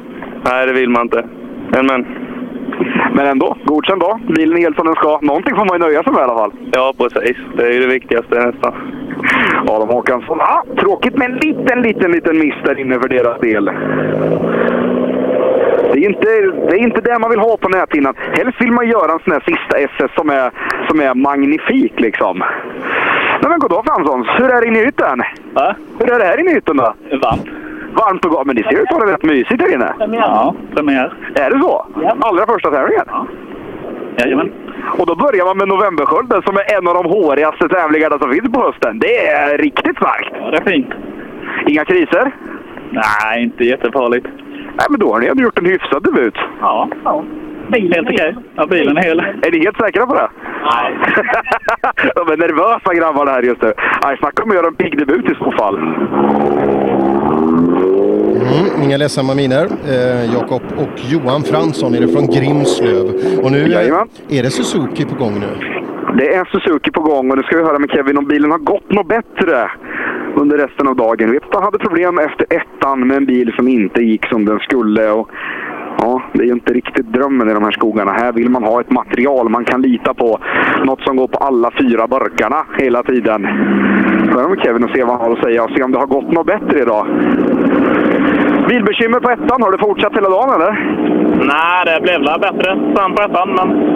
Nej, 0.45 0.67
det 0.67 0.73
vill 0.73 0.89
man 0.89 1.01
inte. 1.01 1.25
Men, 1.69 1.85
men. 1.85 2.05
Men 3.13 3.25
ändå, 3.27 3.57
godkänd 3.65 4.01
dag. 4.01 4.19
Bilen 4.35 4.57
är 4.57 4.61
helt 4.61 4.75
som 4.75 4.85
den 4.85 4.95
ska. 4.95 5.19
Någonting 5.21 5.55
får 5.55 5.65
man 5.65 5.79
ju 5.79 5.85
nöja 5.85 6.03
sig 6.03 6.13
med 6.13 6.19
i 6.19 6.23
alla 6.23 6.39
fall. 6.39 6.51
Ja, 6.71 6.93
precis. 6.97 7.37
Det 7.57 7.63
är 7.63 7.71
ju 7.71 7.79
det 7.79 7.87
viktigaste 7.87 8.35
nästan. 8.35 8.73
Adam 9.67 9.89
Håkansson. 9.89 10.41
Ah, 10.41 10.63
tråkigt 10.77 11.17
med 11.17 11.31
en 11.31 11.37
liten, 11.37 11.81
liten, 11.81 12.11
liten 12.11 12.39
miss 12.39 12.55
där 12.63 12.79
inne 12.79 12.99
för 12.99 13.09
deras 13.09 13.39
del. 13.39 13.69
Det 15.95 16.05
är, 16.05 16.09
inte, 16.09 16.27
det 16.69 16.75
är 16.77 16.83
inte 16.83 17.01
det 17.01 17.19
man 17.19 17.29
vill 17.29 17.39
ha 17.39 17.57
på 17.57 17.69
näthinnan. 17.69 18.13
Helst 18.37 18.61
vill 18.61 18.71
man 18.71 18.87
göra 18.87 19.11
en 19.11 19.19
sån 19.19 19.33
här 19.33 19.43
sista 19.45 19.77
SS 19.77 20.11
som 20.15 20.29
är, 20.29 20.51
som 20.87 20.99
är 20.99 21.13
magnifik 21.13 21.99
liksom. 21.99 22.43
Nej 23.41 23.49
men 23.49 23.59
goddag 23.59 23.85
Fransson, 23.85 24.25
hur 24.37 24.49
är 24.49 24.61
det 24.61 24.67
inne 24.67 24.79
i 24.79 24.85
hytten? 24.85 25.21
Va? 25.53 25.75
Hur 25.99 26.11
är 26.11 26.19
det 26.19 26.25
här 26.25 26.39
inne 26.39 26.51
i 26.51 26.53
hytten 26.53 26.77
då? 26.77 26.93
Varmt. 27.11 27.47
Varmt 27.93 28.25
och 28.25 28.31
gott, 28.31 28.45
men 28.47 28.55
det 28.55 28.63
ser 28.63 28.81
ut 28.81 28.91
att 28.91 28.99
vara 28.99 29.13
rätt 29.13 29.23
mysigt 29.23 29.61
här 29.61 29.73
inne. 29.73 29.93
Ja, 29.99 30.55
premiär. 30.75 31.13
Är 31.35 31.49
det 31.49 31.59
så? 31.59 31.87
Allra 32.19 32.45
första 32.45 32.71
tävlingen? 32.71 33.05
Ja. 33.07 33.27
Jajamän. 34.17 34.51
Och 34.97 35.05
då 35.05 35.15
börjar 35.15 35.45
man 35.45 35.57
med 35.57 35.67
Novemberskölden 35.67 36.41
som 36.41 36.57
är 36.57 36.77
en 36.77 36.87
av 36.87 36.93
de 36.93 37.05
hårigaste 37.05 37.69
tävlingarna 37.69 38.19
som 38.19 38.33
finns 38.33 38.51
på 38.53 38.61
hösten. 38.61 38.99
Det 38.99 39.27
är 39.27 39.57
riktigt 39.57 39.97
starkt! 39.97 40.31
Ja, 40.39 40.51
det 40.51 40.57
är 40.57 40.71
fint. 40.71 40.89
Inga 41.67 41.85
kriser? 41.85 42.31
Nej, 42.91 43.43
inte 43.43 43.63
jättefarligt. 43.63 44.27
Nej, 44.77 44.87
men 44.89 44.99
då 44.99 45.13
har 45.13 45.19
ni 45.19 45.27
ändå 45.27 45.43
gjort 45.43 45.59
en 45.59 45.65
hyfsad 45.65 46.03
debut. 46.03 46.35
Ja. 46.61 46.89
ja. 47.03 47.23
Helt 47.71 48.09
okej. 48.09 48.35
Ja, 48.55 48.65
bilen 48.67 48.97
är 48.97 49.01
hel. 49.01 49.19
Är 49.19 49.51
ni 49.51 49.59
helt 49.59 49.77
säkra 49.77 50.05
på 50.05 50.13
det? 50.13 50.29
Nej. 50.71 50.97
De 52.15 52.31
är 52.33 52.37
nervösa 52.37 52.93
grabbarna 52.93 53.31
här 53.31 53.41
just 53.43 53.61
nu. 53.61 53.73
Nej, 54.03 54.17
snacka 54.17 54.43
om 54.43 54.49
att 54.49 54.55
göra 54.55 54.67
en 54.67 54.75
pigg 54.75 54.97
debut 54.97 55.25
i 55.31 55.35
så 55.35 55.51
fall. 55.51 55.77
Mm, 58.35 58.81
inga 58.83 58.97
ledsamma 58.97 59.35
miner. 59.35 59.65
Eh, 59.65 60.33
Jakob 60.33 60.61
och 60.77 60.99
Johan 61.11 61.43
Fransson 61.43 61.95
är 61.95 62.01
det 62.01 62.07
från 62.07 62.27
Grimslöv. 62.27 63.05
Och 63.43 63.51
nu 63.51 63.67
Jajamän. 63.67 64.07
är 64.29 64.43
det 64.43 64.49
Suzuki 64.49 65.05
på 65.05 65.15
gång 65.15 65.39
nu. 65.39 65.47
Det 66.17 66.35
är 66.35 66.45
Suzuki 66.45 66.91
på 66.91 67.01
gång 67.01 67.31
och 67.31 67.37
nu 67.37 67.43
ska 67.43 67.57
vi 67.57 67.63
höra 67.63 67.79
med 67.79 67.89
Kevin 67.89 68.17
om 68.17 68.25
bilen 68.25 68.51
har 68.51 68.57
gått 68.57 68.91
något 68.91 69.07
bättre 69.07 69.71
under 70.35 70.57
resten 70.57 70.87
av 70.87 70.95
dagen. 70.95 71.31
Vi 71.31 71.39
hade 71.51 71.77
problem 71.77 72.19
efter 72.19 72.45
ettan 72.49 73.07
med 73.07 73.17
en 73.17 73.25
bil 73.25 73.53
som 73.55 73.67
inte 73.67 74.01
gick 74.03 74.25
som 74.25 74.45
den 74.45 74.59
skulle. 74.59 75.11
Och 75.11 75.29
Ja, 75.97 76.21
det 76.33 76.43
är 76.43 76.45
ju 76.45 76.53
inte 76.53 76.73
riktigt 76.73 77.05
drömmen 77.05 77.49
i 77.49 77.53
de 77.53 77.63
här 77.63 77.71
skogarna. 77.71 78.11
Här 78.11 78.31
vill 78.31 78.49
man 78.49 78.63
ha 78.63 78.81
ett 78.81 78.91
material 78.91 79.49
man 79.49 79.65
kan 79.65 79.81
lita 79.81 80.13
på. 80.13 80.39
Något 80.83 81.01
som 81.01 81.15
går 81.15 81.27
på 81.27 81.37
alla 81.37 81.71
fyra 81.79 82.07
burkarna 82.07 82.65
hela 82.77 83.03
tiden. 83.03 83.45
Hör 84.35 84.49
med 84.49 84.59
Kevin 84.63 84.83
och 84.83 84.89
se 84.89 85.03
vad 85.03 85.17
han 85.17 85.21
har 85.21 85.37
att 85.37 85.43
säga 85.43 85.63
och 85.63 85.71
se 85.71 85.83
om 85.83 85.91
det 85.91 85.99
har 85.99 86.07
gått 86.07 86.31
något 86.31 86.47
bättre 86.47 86.79
idag. 86.81 87.07
Bilbekymmer 88.69 89.19
på 89.19 89.29
ettan, 89.29 89.61
har 89.61 89.71
det 89.71 89.77
fortsatt 89.77 90.17
hela 90.17 90.29
dagen 90.29 90.53
eller? 90.55 90.71
Nej, 91.39 91.85
det 91.85 92.01
blev 92.01 92.19
väl 92.19 92.39
bättre 92.39 92.93
sen 92.95 93.15
på 93.15 93.21
ettan, 93.21 93.49
men... 93.55 93.94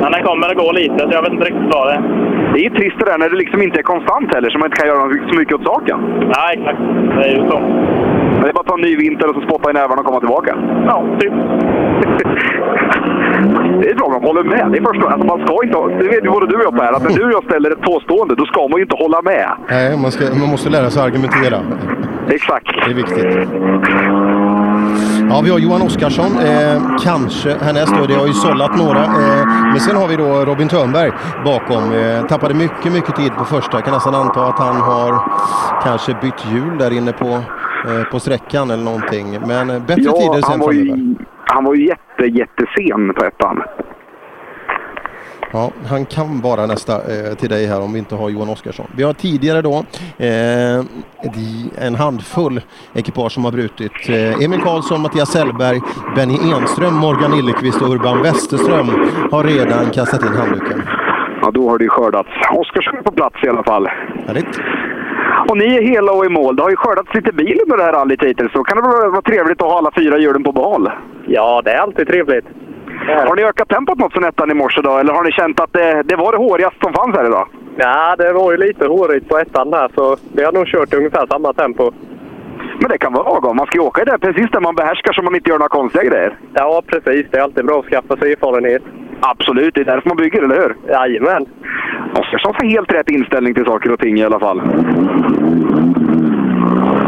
Men 0.00 0.12
den 0.12 0.22
kommer 0.24 0.48
att 0.48 0.56
gå 0.56 0.72
lite, 0.72 0.98
så 0.98 1.10
jag 1.10 1.22
vet 1.22 1.32
inte 1.32 1.44
riktigt 1.44 1.74
vad 1.74 1.86
det 1.88 1.94
är. 1.94 2.02
Det 2.54 2.66
är 2.66 2.70
trist 2.70 2.96
det 2.98 3.04
där 3.04 3.18
när 3.18 3.30
det 3.30 3.36
liksom 3.36 3.62
inte 3.62 3.78
är 3.78 3.82
konstant 3.82 4.34
heller, 4.34 4.50
så 4.50 4.58
man 4.58 4.66
inte 4.66 4.80
kan 4.80 4.88
göra 4.88 5.28
så 5.30 5.38
mycket 5.38 5.54
åt 5.54 5.64
saken. 5.64 5.98
Nej, 6.36 6.50
exakt. 6.58 6.78
Det 7.16 7.24
är 7.28 7.34
ju 7.36 7.48
så. 7.50 7.58
Men 8.38 8.42
det 8.42 8.48
är 8.48 8.52
bara 8.52 8.60
att 8.60 8.66
ta 8.66 8.74
en 8.74 8.80
ny 8.80 8.96
vinter 8.96 9.28
och 9.28 9.34
så 9.34 9.40
spotta 9.40 9.70
i 9.70 9.72
nävarna 9.72 10.00
och 10.00 10.06
komma 10.06 10.20
tillbaka. 10.20 10.52
Ja, 10.86 11.04
typ. 11.20 11.32
Det 13.80 13.90
är 13.90 13.94
bra 13.94 14.08
de 14.08 14.26
håller 14.26 14.44
med. 14.44 14.68
Det 14.72 14.78
är 14.78 14.82
först, 14.82 15.04
alltså 15.04 15.26
man 15.26 15.46
ska 15.46 15.64
inte, 15.64 16.04
det 16.04 16.08
vet 16.08 16.24
ju 16.24 16.30
både 16.30 16.46
du 16.46 16.54
och 16.56 16.64
jag 16.64 16.76
Per, 16.78 16.92
att 16.92 17.02
när 17.02 17.10
du 17.10 17.24
och 17.24 17.32
jag 17.32 17.44
ställer 17.44 17.70
ett 17.70 17.80
påstående, 17.80 18.34
då 18.34 18.44
ska 18.44 18.60
man 18.68 18.76
ju 18.76 18.82
inte 18.82 18.96
hålla 18.96 19.22
med. 19.22 19.48
Nej, 19.70 19.96
man, 20.02 20.10
ska, 20.10 20.24
man 20.40 20.48
måste 20.48 20.70
lära 20.70 20.90
sig 20.90 21.02
att 21.02 21.08
argumentera. 21.08 21.58
Exakt. 22.30 22.66
Det 22.84 22.90
är 22.90 22.94
viktigt. 22.94 23.48
Ja, 25.30 25.40
vi 25.44 25.50
har 25.50 25.58
Johan 25.58 25.82
Oskarsson, 25.82 26.38
eh, 26.38 26.96
kanske 27.04 27.56
härnäst. 27.60 27.92
Det 28.08 28.14
har 28.14 28.26
ju 28.26 28.32
sållat 28.32 28.76
några. 28.76 29.04
Eh, 29.04 29.46
men 29.72 29.80
sen 29.80 29.96
har 29.96 30.08
vi 30.08 30.16
då 30.16 30.44
Robin 30.44 30.68
Törnberg 30.68 31.10
bakom. 31.44 31.92
Eh, 31.92 32.26
tappade 32.26 32.54
mycket, 32.54 32.92
mycket 32.92 33.16
tid 33.16 33.32
på 33.38 33.44
första. 33.44 33.76
Jag 33.76 33.84
kan 33.84 33.94
nästan 33.94 34.14
anta 34.14 34.46
att 34.46 34.58
han 34.58 34.76
har 34.76 35.22
kanske 35.82 36.14
bytt 36.22 36.46
hjul 36.52 36.78
där 36.78 36.90
inne 36.92 37.12
på, 37.12 37.28
eh, 37.88 38.04
på 38.10 38.20
sträckan 38.20 38.70
eller 38.70 38.84
någonting. 38.84 39.38
Men 39.46 39.70
eh, 39.70 39.78
bättre 39.82 40.02
tider 40.02 40.32
han 40.32 40.42
sen 40.42 40.58
var, 40.60 40.72
framöver. 40.72 40.96
ju, 40.96 41.14
han 41.44 41.64
var 41.64 41.74
ju 41.74 41.86
jätte, 41.86 42.24
jättesen 42.24 43.14
på 43.14 43.24
ettan. 43.24 43.62
Ja, 45.52 45.70
han 45.86 46.06
kan 46.06 46.40
vara 46.40 46.66
nästa 46.66 46.92
eh, 46.94 47.34
till 47.34 47.48
dig 47.48 47.66
här 47.66 47.80
om 47.80 47.92
vi 47.92 47.98
inte 47.98 48.14
har 48.14 48.30
Johan 48.30 48.48
Oskarsson. 48.48 48.86
Vi 48.96 49.02
har 49.02 49.12
tidigare 49.12 49.62
då 49.62 49.84
eh, 50.18 50.84
en 51.86 51.94
handfull 51.94 52.60
ekipage 52.94 53.32
som 53.32 53.44
har 53.44 53.52
brutit. 53.52 53.92
Eh, 54.08 54.44
Emil 54.44 54.60
Karlsson, 54.60 55.02
Mattias 55.02 55.30
Sellberg, 55.30 55.80
Benny 56.16 56.52
Enström, 56.52 56.94
Morgan 56.94 57.34
Illekvist 57.34 57.82
och 57.82 57.90
Urban 57.90 58.22
Westerström 58.22 58.86
har 59.30 59.44
redan 59.44 59.90
kastat 59.90 60.22
in 60.22 60.36
handduken. 60.36 60.82
Ja, 61.42 61.50
då 61.50 61.70
har 61.70 61.78
det 61.78 61.84
ju 61.84 61.90
skördats. 61.90 62.28
Oskarsson 62.54 62.96
är 62.96 63.02
på 63.02 63.12
plats 63.12 63.36
i 63.44 63.48
alla 63.48 63.62
fall. 63.62 63.88
Härligt. 64.26 64.60
Och 65.48 65.56
ni 65.56 65.76
är 65.76 65.82
hela 65.82 66.12
och 66.12 66.24
i 66.26 66.28
mål. 66.28 66.56
Det 66.56 66.62
har 66.62 66.70
ju 66.70 66.76
skördats 66.76 67.14
lite 67.14 67.32
bil 67.32 67.60
under 67.62 67.76
det 67.76 67.82
här 67.82 67.92
rallyt 67.92 68.22
hittills. 68.22 68.52
Så 68.52 68.64
kan 68.64 68.76
det 68.76 68.82
vara 68.82 69.22
trevligt 69.22 69.62
att 69.62 69.68
ha 69.68 69.78
alla 69.78 69.90
fyra 69.96 70.18
hjulen 70.18 70.44
på 70.44 70.52
behåll? 70.52 70.90
Ja, 71.26 71.62
det 71.64 71.70
är 71.70 71.78
alltid 71.78 72.06
trevligt. 72.06 72.44
Har 73.06 73.36
ni 73.36 73.42
ökat 73.42 73.68
tempot 73.68 73.98
något 73.98 74.12
sen 74.12 74.24
ettan 74.24 74.50
i 74.50 74.54
morse 74.54 74.80
då? 74.80 74.98
Eller 74.98 75.12
har 75.12 75.24
ni 75.24 75.32
känt 75.32 75.60
att 75.60 75.72
det, 75.72 76.02
det 76.02 76.16
var 76.16 76.32
det 76.32 76.38
hårigaste 76.38 76.78
som 76.82 76.92
fanns 76.92 77.16
här 77.16 77.26
idag? 77.26 77.48
Ja, 77.76 78.16
det 78.18 78.32
var 78.32 78.52
ju 78.52 78.56
lite 78.56 78.86
hårigt 78.86 79.28
på 79.28 79.38
ettan 79.38 79.70
där, 79.70 79.88
så 79.94 80.16
vi 80.32 80.44
har 80.44 80.52
nog 80.52 80.66
kört 80.66 80.94
ungefär 80.94 81.26
samma 81.26 81.52
tempo. 81.52 81.92
Men 82.80 82.90
det 82.90 82.98
kan 82.98 83.12
vara 83.12 83.24
lagom. 83.24 83.56
Man 83.56 83.66
ska 83.66 83.78
ju 83.78 83.84
åka 83.84 84.02
i 84.02 84.04
det 84.04 84.18
precis 84.18 84.50
där 84.50 84.60
man 84.60 84.74
behärskar 84.74 85.12
så 85.12 85.22
man 85.22 85.34
inte 85.34 85.50
gör 85.50 85.58
några 85.58 85.68
konstiga 85.68 86.04
grejer. 86.04 86.38
Ja, 86.54 86.82
precis. 86.86 87.26
Det 87.30 87.38
är 87.38 87.42
alltid 87.42 87.66
bra 87.66 87.78
att 87.78 87.84
skaffa 87.84 88.16
sig 88.16 88.32
erfarenhet. 88.32 88.82
Absolut, 89.20 89.74
det 89.74 89.80
är 89.80 89.84
därför 89.84 90.08
man 90.08 90.16
bygger, 90.16 90.42
eller 90.42 90.56
hur? 90.56 90.76
Jajamän. 90.92 91.46
Oskarsson 92.14 92.54
har 92.54 92.68
helt 92.68 92.92
rätt 92.92 93.10
inställning 93.10 93.54
till 93.54 93.64
saker 93.64 93.92
och 93.92 94.00
ting 94.00 94.18
i 94.18 94.24
alla 94.24 94.40
fall. 94.40 94.60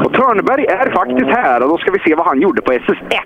Och 0.05 0.12
Törnberg 0.12 0.65
är 0.65 0.91
faktiskt 0.91 1.31
här 1.31 1.62
och 1.62 1.69
då 1.69 1.78
ska 1.78 1.91
vi 1.93 1.99
se 1.99 2.15
vad 2.15 2.27
han 2.27 2.41
gjorde 2.41 2.62
på 2.62 2.73
SS1. 2.73 3.20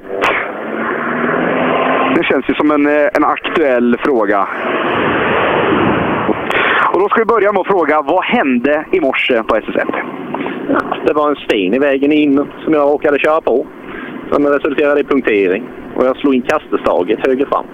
Det 2.15 2.25
känns 2.25 2.49
ju 2.49 2.55
som 2.55 2.70
en, 2.70 2.86
eh, 2.86 3.09
en 3.15 3.25
aktuell 3.25 3.97
fråga. 4.05 4.49
Och 6.93 7.01
då 7.01 7.09
ska 7.09 7.18
vi 7.18 7.25
börja 7.25 7.52
med 7.52 7.60
att 7.60 7.67
fråga, 7.67 8.02
vad 8.02 8.25
hände 8.25 8.84
i 8.93 9.01
morse 9.01 9.43
på 9.43 9.57
SS1? 9.57 9.94
Det 11.07 11.12
var 11.12 11.31
en 11.31 11.36
sten 11.36 11.75
i 11.75 11.78
vägen 11.78 12.12
in 12.12 12.47
som 12.65 12.75
jag 12.75 12.91
råkade 12.91 13.18
köra 13.18 13.41
på. 13.41 13.67
Som 14.33 14.47
resulterade 14.47 15.01
i 15.01 15.05
punktering. 15.05 15.68
Och 15.97 16.05
jag 16.07 16.17
slog 16.17 16.34
in 16.34 16.43
kastestaget 16.43 17.26
höger 17.26 17.47
fram. 17.47 17.67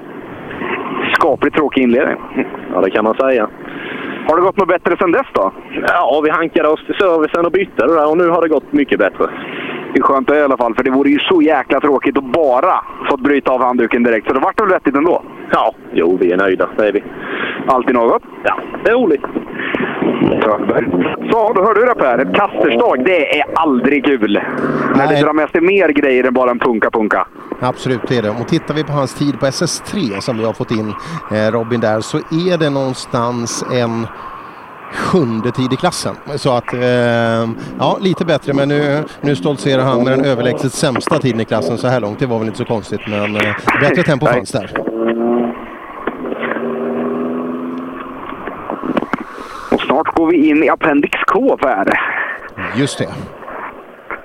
Skapligt 1.14 1.56
tråkig 1.56 1.82
inledning. 1.82 2.16
Ja, 2.74 2.80
det 2.80 2.90
kan 2.90 3.04
man 3.04 3.14
säga. 3.14 3.48
Har 4.30 4.36
det 4.36 4.42
gått 4.42 4.56
något 4.56 4.68
bättre 4.68 4.96
sedan 4.96 5.12
dess 5.12 5.26
då? 5.32 5.52
Ja, 5.88 6.20
vi 6.24 6.30
hankade 6.30 6.68
oss 6.68 6.86
till 6.86 6.94
servicen 6.94 7.46
och 7.46 7.52
bytte 7.52 7.86
det 7.86 7.94
där 7.94 8.10
och 8.10 8.16
nu 8.16 8.28
har 8.28 8.42
det 8.42 8.48
gått 8.48 8.72
mycket 8.72 8.98
bättre. 8.98 9.26
Det 9.92 9.98
är 9.98 10.02
skönt 10.02 10.28
det 10.28 10.38
i 10.38 10.42
alla 10.42 10.56
fall, 10.56 10.74
för 10.74 10.82
det 10.82 10.90
vore 10.90 11.10
ju 11.10 11.18
så 11.18 11.42
jäkla 11.42 11.80
tråkigt 11.80 12.18
att 12.18 12.32
bara 12.32 12.84
fått 13.10 13.20
bryta 13.20 13.50
av 13.50 13.62
handduken 13.62 14.02
direkt. 14.02 14.26
Så 14.26 14.34
det 14.34 14.40
vart 14.40 14.60
väl 14.60 14.68
vettigt 14.68 14.96
ändå? 14.96 15.22
Ja, 15.52 15.74
jo, 15.92 16.18
vi 16.20 16.32
är 16.32 16.36
nöjda. 16.36 16.68
Det 16.76 16.88
är 16.88 16.92
vi. 16.92 17.04
Alltid 17.66 17.94
något? 17.94 18.22
Ja, 18.44 18.54
det 18.84 18.90
är 18.90 18.94
roligt. 18.94 19.22
Törnberg. 20.42 20.86
Så, 21.30 21.52
då 21.52 21.64
hörde 21.64 21.80
du 21.80 21.86
det 21.86 21.94
Per. 21.94 22.18
Ett 22.18 22.34
kasterstag, 22.34 23.04
det 23.04 23.38
är 23.38 23.44
aldrig 23.54 24.04
kul. 24.04 24.40
När 24.96 25.08
det 25.08 25.20
drar 25.20 25.32
med 25.32 25.50
sig 25.50 25.60
mer 25.60 25.88
grejer 25.88 26.24
än 26.24 26.34
bara 26.34 26.50
en 26.50 26.58
punka-punka. 26.58 27.26
Absolut 27.60 28.00
det 28.08 28.18
är 28.18 28.22
det. 28.22 28.30
Och 28.30 28.48
tittar 28.48 28.74
vi 28.74 28.84
på 28.84 28.92
hans 28.92 29.14
tid 29.14 29.40
på 29.40 29.46
SS3 29.46 30.20
som 30.20 30.38
vi 30.38 30.44
har 30.44 30.52
fått 30.52 30.70
in 30.70 30.94
eh, 31.32 31.52
Robin 31.52 31.80
där 31.80 32.00
så 32.00 32.16
är 32.18 32.58
det 32.58 32.70
någonstans 32.70 33.64
en 33.72 34.06
sjunde 34.92 35.50
tid 35.50 35.72
i 35.72 35.76
klassen. 35.76 36.14
Så 36.36 36.52
att, 36.52 36.74
eh, 36.74 36.80
ja 37.78 37.98
lite 38.00 38.24
bättre 38.24 38.52
men 38.52 38.68
nu, 38.68 39.04
nu 39.20 39.36
stoltserar 39.36 39.82
han 39.82 40.04
med 40.04 40.12
den 40.12 40.24
överlägset 40.24 40.72
sämsta 40.72 41.18
tiden 41.18 41.40
i 41.40 41.44
klassen 41.44 41.78
så 41.78 41.88
här 41.88 42.00
långt. 42.00 42.18
Det 42.18 42.26
var 42.26 42.38
väl 42.38 42.46
inte 42.46 42.58
så 42.58 42.64
konstigt 42.64 43.00
men 43.08 43.36
eh, 43.36 43.54
bättre 43.80 44.02
tempo 44.02 44.26
fanns 44.26 44.52
där. 44.52 44.70
Och 49.70 49.80
snart 49.80 50.08
går 50.20 50.26
vi 50.26 50.48
in 50.48 50.64
i 50.64 50.68
Appendix 50.68 51.10
K, 51.26 51.56
Per. 51.56 51.92
Just 52.76 52.98
det. 52.98 53.08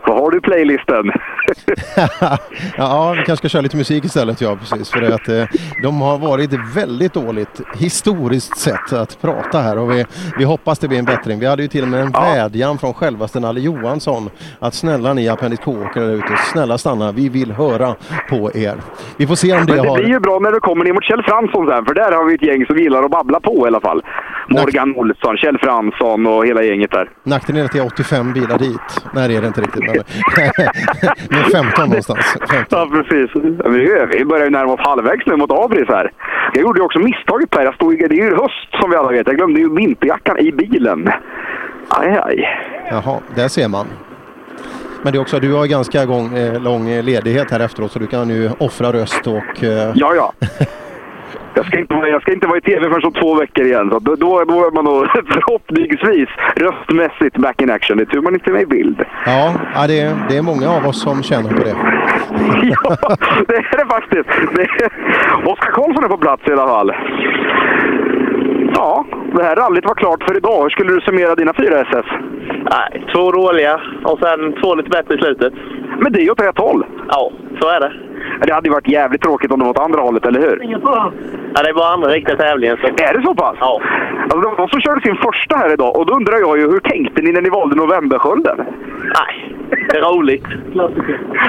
Vad 0.07 0.17
har 0.17 0.31
du 0.31 0.37
i 0.37 0.41
playlisten? 0.41 1.11
ja, 2.77 3.11
vi 3.17 3.23
kanske 3.23 3.35
ska 3.35 3.49
köra 3.49 3.61
lite 3.61 3.77
musik 3.77 4.05
istället, 4.05 4.41
ja 4.41 4.55
precis. 4.55 4.89
För 4.89 5.01
att 5.01 5.29
eh, 5.29 5.45
de 5.83 6.01
har 6.01 6.17
varit 6.17 6.53
väldigt 6.75 7.13
dåligt 7.13 7.61
historiskt 7.77 8.57
sett 8.57 8.93
att 8.93 9.21
prata 9.21 9.59
här 9.59 9.77
och 9.77 9.91
vi, 9.91 10.05
vi 10.37 10.43
hoppas 10.43 10.79
det 10.79 10.87
blir 10.87 10.99
en 10.99 11.05
bättring. 11.05 11.39
Vi 11.39 11.45
hade 11.45 11.61
ju 11.61 11.67
till 11.67 11.83
och 11.83 11.89
med 11.89 12.01
en 12.01 12.11
vädjan 12.11 12.77
från 12.77 12.93
självaste 12.93 13.39
Nalle 13.39 13.59
Johansson 13.59 14.29
att 14.59 14.73
snälla 14.73 15.13
ni 15.13 15.29
Appendix 15.29 15.63
K-åkare 15.63 16.05
där 16.05 16.13
ute, 16.13 16.37
snälla 16.51 16.77
stanna, 16.77 17.11
vi 17.11 17.29
vill 17.29 17.51
höra 17.51 17.95
på 18.29 18.51
er. 18.53 18.75
Vi 19.17 19.27
får 19.27 19.35
se 19.35 19.53
om 19.53 19.65
det 19.65 19.73
Men 19.73 19.83
det 19.83 19.89
har... 19.89 19.97
blir 19.97 20.07
ju 20.07 20.19
bra 20.19 20.39
när 20.39 20.51
du 20.51 20.59
kommer 20.59 20.85
ner 20.85 20.93
mot 20.93 21.03
Kjell 21.03 21.23
Fransson 21.23 21.67
sen, 21.67 21.85
för 21.85 21.93
där 21.93 22.11
har 22.11 22.25
vi 22.25 22.35
ett 22.35 22.41
gäng 22.41 22.65
som 22.65 22.77
gillar 22.77 23.03
att 23.03 23.11
babbla 23.11 23.39
på 23.39 23.65
i 23.65 23.67
alla 23.67 23.81
fall. 23.81 24.01
Morgan 24.49 24.95
Olsson, 24.95 25.37
Kjell 25.37 25.57
Fransson 25.57 26.27
och 26.27 26.45
hela 26.45 26.63
gänget 26.63 26.91
där. 26.91 27.09
Nackdelen 27.23 27.61
är 27.61 27.65
att 27.65 27.71
det 27.71 27.79
är 27.79 27.85
85 27.85 28.33
bilar 28.33 28.57
dit. 28.57 29.05
Nej, 29.13 29.27
det 29.27 29.35
är 29.35 29.41
det 29.41 29.47
inte 29.47 29.61
riktigt. 29.61 29.83
Men, 31.35 31.41
men 31.51 31.63
15 31.63 31.89
någonstans. 31.89 32.37
15. 32.51 32.65
Ja, 32.69 32.87
precis. 33.03 33.31
Vi 34.15 34.25
börjar 34.25 34.43
ju 34.45 34.49
närma 34.49 34.73
oss 34.73 34.79
halvvägs 34.83 35.25
nu 35.25 35.35
mot 35.35 35.51
Abris 35.51 35.87
här. 35.87 36.11
Jag 36.53 36.61
gjorde 36.61 36.79
ju 36.79 36.85
också 36.85 36.99
misstaget 36.99 37.49
Per. 37.49 37.63
Jag 37.63 37.75
stod, 37.75 37.97
det 37.97 38.05
är 38.05 38.11
ju 38.11 38.35
höst 38.35 38.67
som 38.81 38.89
vi 38.89 38.95
alla 38.95 39.11
vet. 39.11 39.27
Jag 39.27 39.35
glömde 39.35 39.59
ju 39.59 39.75
vinterjackan 39.75 40.39
i 40.39 40.51
bilen. 40.51 41.09
Aj, 41.89 42.19
aj. 42.23 42.47
Jaha, 42.89 43.19
där 43.35 43.47
ser 43.47 43.67
man. 43.67 43.85
Men 45.01 45.13
det 45.13 45.17
är 45.17 45.21
också, 45.21 45.39
du 45.39 45.53
har 45.53 45.65
ganska 45.65 46.05
gång, 46.05 46.37
eh, 46.37 46.61
lång 46.61 46.89
ledighet 47.01 47.51
här 47.51 47.59
efteråt 47.59 47.91
så 47.91 47.99
du 47.99 48.07
kan 48.07 48.29
ju 48.29 48.49
offra 48.59 48.93
röst 48.93 49.27
och... 49.27 49.63
Eh, 49.63 49.91
Ja, 49.95 50.15
ja. 50.15 50.33
Jag 51.55 51.65
ska, 51.65 51.79
inte, 51.79 51.93
vara- 51.95 52.07
jag 52.09 52.21
ska 52.21 52.33
inte 52.33 52.47
vara 52.47 52.57
i 52.57 52.61
tv 52.61 52.81
förrän 52.89 53.05
om 53.05 53.13
två 53.13 53.35
veckor 53.35 53.65
igen. 53.65 53.89
Så 53.91 53.99
då, 53.99 54.15
då, 54.15 54.43
då 54.43 54.67
är 54.67 54.71
man 54.71 54.85
nog 54.85 55.07
förhoppningsvis 55.33 56.29
röstmässigt 56.55 57.37
back 57.37 57.61
in 57.61 57.71
action. 57.71 57.97
Det 57.97 58.03
är 58.03 58.05
tur 58.05 58.21
man 58.21 58.33
inte 58.33 58.49
är 58.49 58.53
med 58.53 58.61
i 58.61 58.65
bild. 58.65 59.03
ja, 59.25 59.53
ja 59.75 59.87
det, 59.87 59.99
är, 59.99 60.15
det 60.29 60.37
är 60.37 60.41
många 60.41 60.69
av 60.69 60.85
oss 60.87 61.01
som 61.01 61.23
känner 61.23 61.49
på 61.49 61.63
det. 61.63 61.75
ja, 62.83 62.97
det 63.47 63.55
är 63.55 63.77
det 63.77 63.85
faktiskt. 63.85 64.29
Oskar 65.45 65.71
Karlsson 65.71 66.03
är 66.03 66.07
på 66.07 66.17
plats 66.17 66.43
i 66.47 66.51
alla 66.51 66.67
fall. 66.67 66.91
Ja, 68.75 69.05
det 69.35 69.43
här 69.43 69.55
rallyt 69.55 69.85
var 69.85 69.95
klart 69.95 70.23
för 70.23 70.37
idag. 70.37 70.63
Hur 70.63 70.69
skulle 70.69 70.93
du 70.93 71.01
summera 71.01 71.35
dina 71.35 71.53
fyra 71.53 71.79
SS? 71.81 72.05
Nej, 72.71 73.03
två 73.15 73.31
dåliga 73.31 73.81
och 74.03 74.19
sen 74.19 74.53
två 74.61 74.75
lite 74.75 74.89
bättre 74.89 75.15
i 75.15 75.17
slutet. 75.17 75.53
Men 75.99 76.11
det 76.11 76.19
är 76.19 76.23
ju 76.23 76.31
åt 76.31 76.41
rätt 76.41 76.57
håll. 76.57 76.85
Ja, 77.09 77.31
så 77.61 77.67
är 77.69 77.79
det. 77.79 77.91
Det 78.41 78.53
hade 78.53 78.67
ju 78.67 78.73
varit 78.73 78.87
jävligt 78.87 79.21
tråkigt 79.21 79.51
om 79.51 79.59
det 79.59 79.65
var 79.65 79.71
åt 79.71 79.79
andra 79.79 80.01
hållet, 80.01 80.25
eller 80.25 80.39
hur? 80.39 80.59
Ja, 80.63 81.11
det 81.63 81.69
är 81.69 81.73
bara 81.73 81.93
andra 81.93 82.09
riktiga 82.09 82.35
tävlingen. 82.35 82.77
Så. 82.81 82.87
Är 82.87 83.13
det 83.17 83.23
så 83.23 83.35
pass? 83.35 83.55
Ja. 83.59 83.81
Alltså, 84.23 84.37
var 84.37 84.57
de 84.57 84.67
som 84.69 84.81
körde 84.81 85.01
sin 85.01 85.15
första 85.15 85.57
här 85.57 85.73
idag 85.73 85.95
och 85.97 86.05
då 86.05 86.13
undrar 86.13 86.39
jag 86.39 86.57
ju, 86.57 86.63
hur 86.71 86.79
tänkte 86.79 87.21
ni 87.21 87.31
när 87.31 87.41
ni 87.41 87.49
valde 87.49 87.75
novemberskölden? 87.75 88.57
Nej, 89.19 89.55
det 89.89 89.97
är 89.97 90.01
roligt. 90.01 90.45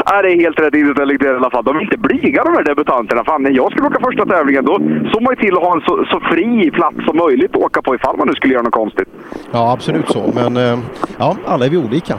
Ja, 0.04 0.22
det 0.22 0.32
är 0.32 0.40
helt 0.40 0.60
rätt 0.60 0.74
inställning 0.74 1.18
i 1.20 1.28
alla 1.28 1.50
fall. 1.50 1.64
De 1.64 1.76
är 1.76 1.80
inte 1.80 1.98
blyga 1.98 2.44
de 2.44 2.52
här 2.52 2.64
debutanterna. 2.64 3.24
Fan, 3.24 3.42
när 3.42 3.50
jag 3.50 3.70
skulle 3.72 3.86
åka 3.86 4.00
första 4.04 4.24
tävlingen 4.24 4.64
då 4.64 4.74
såg 5.12 5.22
man 5.22 5.34
ju 5.34 5.36
till 5.36 5.56
att 5.56 5.62
ha 5.62 5.74
en 5.74 5.80
så, 5.80 6.04
så 6.10 6.20
fri 6.20 6.70
plats 6.70 6.96
som 7.06 7.16
möjligt 7.16 7.56
att 7.56 7.62
åka 7.62 7.82
på 7.82 7.94
ifall 7.94 8.16
man 8.16 8.26
nu 8.26 8.32
skulle 8.32 8.52
göra 8.54 8.62
något 8.62 8.72
konstigt. 8.72 9.08
Ja, 9.52 9.72
absolut 9.72 10.08
så. 10.08 10.32
Men 10.34 10.56
eh, 10.56 10.78
ja, 11.18 11.36
alla 11.46 11.64
är 11.66 11.70
vi 11.70 11.76
olika. 11.76 12.14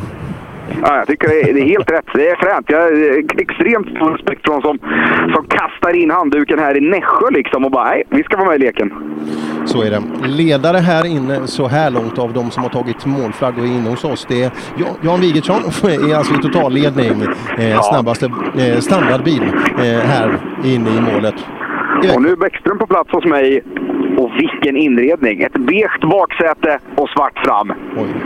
Ja, 0.81 0.97
jag 0.97 1.07
tycker 1.07 1.27
det 1.27 1.41
är, 1.49 1.53
det 1.53 1.61
är 1.61 1.65
helt 1.65 1.91
rätt. 1.91 2.05
Det 2.13 2.29
är 2.29 2.35
fränt. 2.35 2.65
Jag 2.69 2.79
har 2.81 3.41
extremt 3.41 3.87
stor 3.95 4.11
respekt 4.11 4.41
för 4.45 4.53
de 4.53 4.61
som, 4.61 4.79
som 5.35 5.45
kastar 5.47 5.95
in 5.95 6.11
handduken 6.11 6.59
här 6.59 6.77
i 6.77 6.81
Nässjö 6.81 7.29
liksom 7.31 7.65
och 7.65 7.71
bara 7.71 7.83
nej, 7.89 8.03
vi 8.09 8.23
ska 8.23 8.37
vara 8.37 8.47
med 8.47 8.55
i 8.55 8.59
leken. 8.59 8.93
Så 9.65 9.83
är 9.83 9.91
det. 9.91 10.01
Ledare 10.27 10.77
här 10.77 11.05
inne 11.05 11.47
så 11.47 11.67
här 11.67 11.89
långt 11.91 12.19
av 12.19 12.33
de 12.33 12.51
som 12.51 12.63
har 12.63 12.69
tagit 12.69 13.05
målflagg 13.05 13.57
och 13.57 13.63
är 13.63 13.67
inne 13.69 13.89
hos 13.89 14.03
oss. 14.03 14.25
Det 14.29 14.43
är 14.43 14.51
Ja- 14.77 14.95
Jan 15.01 15.21
Wigertsson 15.21 15.55
är 16.11 16.15
alltså 16.15 16.33
i 16.33 16.37
totalledning. 16.37 17.21
Eh, 17.57 17.81
snabbaste 17.81 18.25
eh, 18.57 18.79
standardbil 18.79 19.43
eh, 19.77 19.83
här 19.83 20.37
inne 20.63 20.89
i 20.89 21.01
målet. 21.13 21.35
Och 22.15 22.21
nu 22.21 22.29
är 22.29 22.35
Bäckström 22.35 22.77
på 22.77 22.87
plats 22.87 23.11
hos 23.11 23.25
mig. 23.25 23.63
Och 24.17 24.31
vilken 24.37 24.77
inredning! 24.77 25.41
Ett 25.41 25.53
beige 25.53 25.99
baksäte 26.01 26.79
och 26.95 27.09
svart 27.09 27.39
fram. 27.45 27.73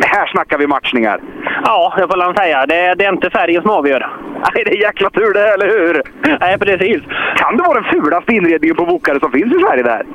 Här 0.06 0.28
snackar 0.28 0.58
vi 0.58 0.68
matchningar. 0.68 1.22
Ja, 1.64 1.94
det 1.98 2.08
får 2.08 2.18
man 2.18 2.36
säga. 2.36 2.66
Det, 2.66 2.96
det 2.98 3.06
är 3.06 3.12
inte 3.14 3.30
färgen 3.30 3.62
som 3.62 3.72
avgör. 3.72 4.10
Nej, 4.34 4.64
det 4.66 4.72
är 4.72 4.82
jäkla 4.82 5.10
tur 5.10 5.34
det, 5.34 5.54
eller 5.54 5.68
hur? 5.68 6.02
Nej, 6.40 6.58
precis. 6.58 7.02
Kan 7.36 7.58
det 7.58 7.64
vara 7.64 7.82
den 7.82 7.92
fulaste 7.92 8.34
inredningen 8.34 8.76
på 8.76 8.86
bokare 8.86 9.20
som 9.20 9.32
finns 9.32 9.56
i 9.56 9.60
Sverige 9.60 9.84
där? 9.84 10.06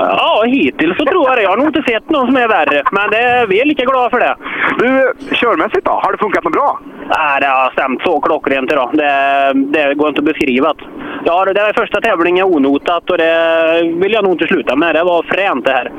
Ja, 0.00 0.44
hittills 0.46 0.96
så 0.96 1.04
tror 1.04 1.28
jag 1.28 1.36
det. 1.36 1.42
Jag 1.42 1.50
har 1.50 1.56
nog 1.56 1.66
inte 1.66 1.82
sett 1.92 2.10
någon 2.10 2.26
som 2.26 2.36
är 2.36 2.48
värre, 2.48 2.82
men 2.92 3.10
det, 3.10 3.46
vi 3.48 3.60
är 3.60 3.64
lika 3.64 3.84
glada 3.84 4.10
för 4.10 4.20
det. 4.20 4.36
Du, 4.78 5.12
körmässigt 5.36 5.84
då? 5.84 5.90
Har 5.90 6.12
det 6.12 6.18
funkat 6.18 6.44
något 6.44 6.52
bra? 6.52 6.80
Nej, 7.18 7.40
det 7.40 7.46
har 7.46 7.70
stämt 7.70 8.02
så 8.02 8.20
klockrent 8.20 8.72
idag. 8.72 8.90
Det, 8.92 9.52
det 9.54 9.94
går 9.94 10.08
inte 10.08 10.18
att 10.20 10.24
beskriva. 10.24 10.74
Ja, 11.24 11.44
det 11.44 11.60
är 11.60 11.72
första 11.72 12.00
tävlingen 12.00 12.44
onotat 12.44 13.10
och 13.10 13.18
det 13.18 13.82
vill 14.02 14.12
jag 14.12 14.24
nog 14.24 14.32
inte 14.32 14.46
sluta 14.46 14.76
med. 14.76 14.94
Det 14.94 15.04
var 15.04 15.22
fränt 15.22 15.64
det 15.64 15.72
här. 15.72 15.92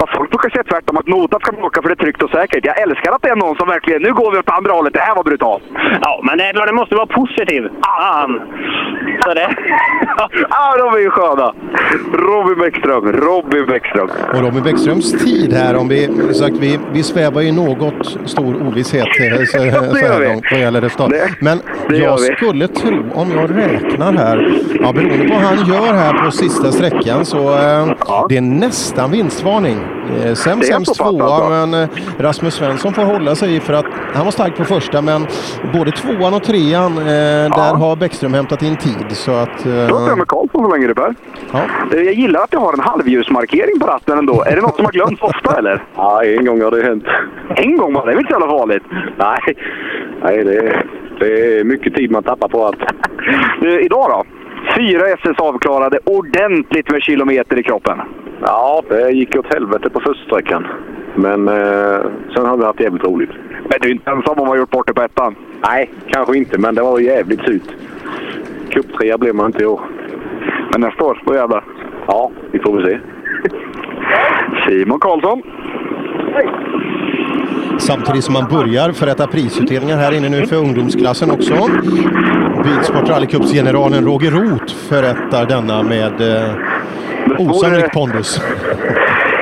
Ja, 0.00 0.06
folk 0.16 0.30
brukar 0.30 0.50
säga 0.50 0.64
tvärtom, 0.64 0.96
att 0.96 1.06
notat 1.06 1.42
ska 1.42 1.52
man 1.52 1.64
åka 1.64 1.82
för 1.82 1.88
det 1.88 1.94
är 1.94 2.04
tryggt 2.04 2.22
och 2.22 2.30
säkert. 2.30 2.64
Jag 2.64 2.80
älskar 2.80 3.12
att 3.12 3.22
det 3.22 3.28
är 3.28 3.36
någon 3.36 3.56
som 3.56 3.68
verkligen, 3.68 4.02
nu 4.02 4.12
går 4.12 4.32
vi 4.32 4.38
åt 4.38 4.50
andra 4.50 4.72
hållet, 4.72 4.92
det 4.92 5.00
här 5.00 5.14
var 5.14 5.24
brutalt. 5.24 5.62
Ja, 6.02 6.20
men 6.22 6.38
det 6.38 6.44
är 6.44 6.52
klart, 6.52 6.66
det 6.66 6.72
måste 6.72 6.94
vara 6.94 7.06
positiv. 7.06 7.68
Fan! 7.84 8.40
Så 9.24 9.34
det... 9.34 9.48
ja, 10.50 10.76
de 10.78 10.94
är 10.98 11.02
ju 11.02 11.10
sköna. 11.10 11.54
Robin 12.12 12.58
Bäckström, 12.58 13.12
Robin 13.30 13.66
Bäckström. 13.66 14.10
Och 14.34 14.40
Robin 14.40 14.62
Bäckströms 14.62 15.12
tid 15.12 15.52
här, 15.52 15.76
om 15.76 15.88
vi, 15.88 16.08
sagt, 16.34 16.56
vi, 16.60 16.78
vi 16.92 17.02
svävar 17.02 17.42
i 17.42 17.52
något 17.52 18.18
stor 18.24 18.62
ovisshet 18.68 19.06
eh, 19.20 19.38
så, 19.38 19.44
så 19.96 20.06
här 20.06 20.28
långt 20.28 20.44
vad 20.50 20.60
gäller 20.60 20.80
resultat. 20.80 21.12
Men 21.40 21.60
jag 21.90 22.20
skulle 22.20 22.68
tro, 22.68 23.02
om 23.14 23.32
jag 23.32 23.50
räknar 23.58 24.12
här, 24.12 24.60
ja, 24.80 24.92
beroende 24.92 25.28
på 25.28 25.34
vad 25.34 25.42
han 25.42 25.68
gör 25.68 25.94
här 25.94 26.24
på 26.24 26.30
sista 26.30 26.72
sträckan 26.72 27.24
så 27.24 27.38
eh, 27.38 27.92
det 28.28 28.36
är 28.36 28.40
nästan 28.40 29.10
vinstvarning. 29.10 29.78
Eh, 30.24 30.34
sämst, 30.34 30.68
sämst 30.68 30.94
tvåa, 30.94 31.66
men 31.66 31.88
Rasmus 32.18 32.54
Svensson 32.54 32.92
får 32.94 33.02
hålla 33.02 33.34
sig 33.34 33.60
för 33.60 33.72
att 33.72 33.86
han 34.14 34.24
var 34.24 34.32
stark 34.32 34.56
på 34.56 34.64
första, 34.64 35.02
men 35.02 35.26
både 35.72 35.90
tvåan 35.92 36.34
och 36.34 36.42
trean, 36.42 36.98
eh, 36.98 37.04
där 37.04 37.74
har 37.74 37.96
Bäckström 37.96 38.34
hämtat 38.34 38.62
in 38.62 38.76
tid. 38.76 39.06
Så 39.10 39.30
att... 39.32 39.66
Eh, 39.66 39.86
Då 39.88 39.96
är 39.96 40.16
med 40.16 40.26
Karlsson 40.26 40.64
så 40.64 40.70
länge 40.70 40.86
det 40.86 40.94
Per. 40.94 41.14
Ja. 41.52 41.60
Jag 41.92 42.12
gillar 42.14 42.40
att 42.40 42.52
jag 42.52 42.60
har 42.60 42.72
en 42.72 42.80
halvljusmarkering 43.20 43.80
på 43.80 43.86
ratten 43.86 44.18
ändå. 44.18 44.44
Är 44.46 44.56
det 44.56 44.62
något 44.62 44.76
som 44.76 44.84
har 44.84 44.92
glömts 44.92 45.22
ofta 45.22 45.58
eller? 45.58 45.82
Ja, 45.94 46.24
en 46.24 46.44
gång 46.44 46.62
har 46.62 46.70
det 46.70 46.82
hänt. 46.82 47.04
En 47.56 47.76
gång 47.76 47.92
bara? 47.92 48.04
Det 48.04 48.10
väl 48.10 48.18
inte 48.20 48.34
så 48.34 48.40
jävla 48.40 48.58
farligt? 48.58 48.82
Nej, 49.18 49.56
Nej 50.22 50.44
det, 50.44 50.82
det 51.20 51.58
är 51.58 51.64
mycket 51.64 51.94
tid 51.94 52.10
man 52.10 52.22
tappar 52.22 52.48
på 52.48 52.66
att... 52.66 52.74
Du, 53.60 53.80
idag 53.80 54.06
då? 54.10 54.24
Fyra 54.76 55.08
SS 55.08 55.38
avklarade 55.38 55.98
ordentligt 56.04 56.90
med 56.90 57.02
kilometer 57.02 57.58
i 57.58 57.62
kroppen. 57.62 57.98
Ja, 58.40 58.82
det 58.88 59.10
gick 59.10 59.36
åt 59.36 59.54
helvete 59.54 59.90
på 59.90 60.00
första 60.00 60.24
sträckan. 60.24 60.66
Men 61.14 61.48
eh, 61.48 62.00
sen 62.34 62.46
har 62.46 62.56
vi 62.56 62.64
haft 62.64 62.80
jävligt 62.80 63.04
roligt. 63.04 63.30
Men 63.68 63.78
du 63.80 63.88
är 63.88 63.92
inte 63.92 64.10
ensam 64.10 64.38
om 64.38 64.42
att 64.42 64.48
ha 64.48 64.56
gjort 64.56 64.70
bort 64.70 64.86
det 64.86 64.94
på 64.94 65.02
ettan? 65.02 65.34
Nej, 65.66 65.90
kanske 66.06 66.36
inte, 66.36 66.58
men 66.58 66.74
det 66.74 66.82
var 66.82 66.98
jävligt 66.98 67.40
surt. 67.40 67.74
Cuptrea 68.70 69.18
blev 69.18 69.34
man 69.34 69.46
inte 69.46 69.62
i 69.62 69.66
år. 69.66 69.80
Men 70.72 70.80
nästa 70.80 71.04
år, 71.04 71.22
då 71.26 71.34
jävlar. 71.34 71.64
Ja, 72.06 72.30
vi 72.52 72.58
får 72.58 72.76
väl 72.76 72.86
se. 72.86 72.98
Simon 74.66 75.00
Karlsson. 75.00 75.42
Samtidigt 77.78 78.24
som 78.24 78.34
man 78.34 78.48
börjar 78.50 78.92
förrätta 78.92 79.26
prisutdelningar 79.26 79.96
här 79.96 80.12
inne 80.12 80.28
nu 80.28 80.46
för 80.46 80.56
ungdomsklassen 80.56 81.30
också. 81.30 81.54
Bilsport 82.64 83.08
rallycupsgeneralen 83.08 84.04
Roger 84.04 84.30
Roth 84.30 84.74
förrättar 84.74 85.46
denna 85.46 85.82
med 85.82 86.20
eh, 86.20 86.54
osannolik 87.38 87.92
pondus. 87.92 88.40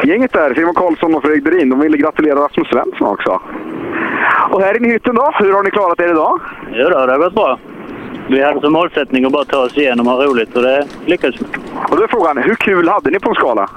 Gänget 0.04 0.32
där, 0.32 0.54
Simon 0.54 0.74
Karlsson 0.74 1.14
och 1.14 1.22
Fredrik 1.22 1.44
Derin, 1.44 1.70
de 1.70 1.80
ville 1.80 1.96
gratulera 1.96 2.34
Rasmus 2.34 2.68
Svensson 2.68 3.08
också. 3.08 3.40
Och 4.50 4.62
här 4.62 4.76
inne 4.76 4.88
i 4.88 4.92
hytten 4.92 5.14
då, 5.14 5.30
hur 5.34 5.52
har 5.52 5.62
ni 5.62 5.70
klarat 5.70 6.00
er 6.00 6.10
idag? 6.10 6.40
Jo 6.72 6.88
då, 6.88 7.06
det 7.06 7.12
har 7.12 7.18
gått 7.18 7.34
bra. 7.34 7.58
Vi 8.30 8.42
hade 8.42 8.60
som 8.60 8.72
målsättning 8.72 9.24
att 9.24 9.32
bara 9.32 9.44
ta 9.44 9.58
oss 9.58 9.78
igenom 9.78 10.06
och 10.06 10.12
ha 10.12 10.24
roligt 10.24 10.56
och 10.56 10.62
det 10.62 10.86
lyckades 11.06 11.40
vi. 11.40 11.44
Och 11.90 11.96
då 11.96 12.02
är 12.02 12.08
frågan, 12.08 12.38
hur 12.38 12.54
kul 12.54 12.88
hade 12.88 13.10
ni 13.10 13.18
på 13.20 13.28
en 13.30 13.34
skala? 13.34 13.68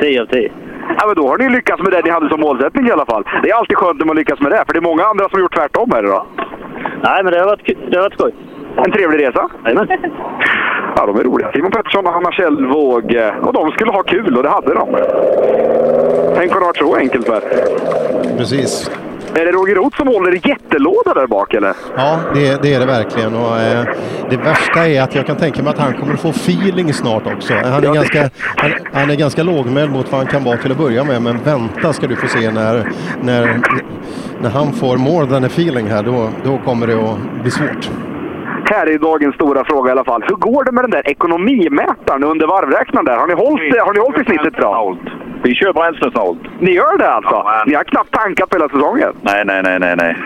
10 0.00 0.22
av 0.22 0.26
10. 0.26 0.52
Ja, 0.98 1.06
men 1.06 1.16
då 1.16 1.28
har 1.28 1.38
ni 1.38 1.48
lyckats 1.50 1.82
med 1.82 1.92
det 1.92 2.02
ni 2.04 2.10
hade 2.10 2.28
som 2.28 2.40
målsättning 2.40 2.86
i 2.88 2.92
alla 2.92 3.06
fall. 3.06 3.24
Det 3.42 3.50
är 3.50 3.54
alltid 3.54 3.76
skönt 3.76 3.98
när 3.98 4.06
man 4.06 4.16
lyckas 4.16 4.40
med 4.40 4.52
det, 4.52 4.64
för 4.66 4.72
det 4.72 4.78
är 4.78 4.90
många 4.90 5.04
andra 5.04 5.24
som 5.28 5.36
har 5.36 5.40
gjort 5.40 5.54
tvärtom 5.54 5.90
här 5.92 6.04
idag. 6.04 6.26
Nej, 7.02 7.24
men 7.24 7.32
det 7.32 7.38
har 7.38 7.46
varit, 7.46 7.64
kul- 7.66 7.88
det 7.90 7.96
har 7.96 8.02
varit 8.02 8.12
skoj. 8.14 8.34
En 8.84 8.92
trevlig 8.92 9.26
resa. 9.28 9.48
Jajamän. 9.64 9.88
Ja, 10.96 11.06
de 11.06 11.18
är 11.18 11.24
roliga. 11.24 11.52
Simon 11.52 11.70
Pettersson 11.70 12.06
och 12.06 12.12
Hanna 12.12 12.32
Kjellvåg. 12.32 13.14
eh, 13.14 13.36
Och 13.46 13.52
de 13.52 13.70
skulle 13.70 13.90
ha 13.92 14.02
kul, 14.02 14.36
och 14.36 14.42
det 14.42 14.48
hade 14.48 14.74
de. 14.74 14.88
Tänk 16.36 16.52
om 16.54 16.60
det 16.60 16.66
var 16.66 16.74
så 16.74 16.94
enkelt 16.96 17.26
Per. 17.26 17.40
Precis. 18.36 18.90
Är 19.34 19.44
det 19.44 19.52
Roger 19.52 19.74
Roth 19.74 19.96
som 19.96 20.08
håller 20.08 20.34
i 20.34 20.40
jättelåda 20.44 21.14
där 21.14 21.26
bak, 21.26 21.54
eller? 21.54 21.74
Ja, 21.96 22.20
det, 22.34 22.62
det 22.62 22.74
är 22.74 22.80
det 22.80 22.86
verkligen. 22.86 23.34
Och, 23.34 23.58
eh, 23.58 23.84
det 24.30 24.36
värsta 24.36 24.88
är 24.88 25.02
att 25.02 25.14
jag 25.14 25.26
kan 25.26 25.36
tänka 25.36 25.62
mig 25.62 25.70
att 25.70 25.78
han 25.78 25.94
kommer 25.94 26.14
att 26.14 26.20
få 26.20 26.28
feeling 26.28 26.92
snart 26.92 27.26
också. 27.26 27.54
Han 27.54 27.84
är, 27.84 27.94
ganska, 27.94 28.30
han, 28.56 28.70
han 28.92 29.10
är 29.10 29.14
ganska 29.14 29.42
lågmäld 29.42 29.92
mot 29.92 30.12
vad 30.12 30.20
han 30.20 30.26
kan 30.26 30.44
vara 30.44 30.56
till 30.56 30.72
att 30.72 30.78
börja 30.78 31.04
med. 31.04 31.22
Men 31.22 31.38
vänta 31.44 31.92
ska 31.92 32.06
du 32.06 32.16
få 32.16 32.28
se 32.28 32.50
när, 32.50 32.92
när, 33.22 33.60
när 34.40 34.50
han 34.50 34.72
får 34.72 34.96
more 34.96 35.26
than 35.26 35.44
a 35.44 35.46
feeling 35.46 35.86
här. 35.86 36.02
Då, 36.02 36.28
då 36.44 36.58
kommer 36.58 36.86
det 36.86 36.94
att 36.94 37.42
bli 37.42 37.50
svårt. 37.50 37.90
Här 38.70 38.86
är 38.86 38.98
dagens 38.98 39.34
stora 39.34 39.64
fråga 39.64 39.88
i 39.88 39.92
alla 39.92 40.04
fall. 40.04 40.24
Hur 40.28 40.36
går 40.36 40.64
det 40.64 40.72
med 40.72 40.84
den 40.84 40.90
där 40.90 41.08
ekonomimätaren 41.10 42.24
under 42.24 42.46
varvräknaren 42.46 43.04
där? 43.04 43.16
Har 43.16 43.26
ni 43.26 43.34
hållit, 43.34 43.80
har 43.80 43.92
ni 43.92 44.00
hållit 44.00 44.20
i 44.20 44.24
snittet 44.24 44.52
bra? 44.52 44.96
Vi 45.42 45.54
kör 45.54 45.72
bränslesnålt. 45.72 46.40
Ni 46.60 46.70
gör 46.70 46.98
det 46.98 47.10
alltså? 47.10 47.46
Ni 47.66 47.74
har 47.74 47.84
knappt 47.84 48.10
tankat 48.10 48.50
på 48.50 48.56
hela 48.56 48.68
säsongen? 48.68 49.12
Nej, 49.22 49.44
nej, 49.44 49.62
nej, 49.62 49.78
nej, 49.78 49.96
nej. 49.96 50.16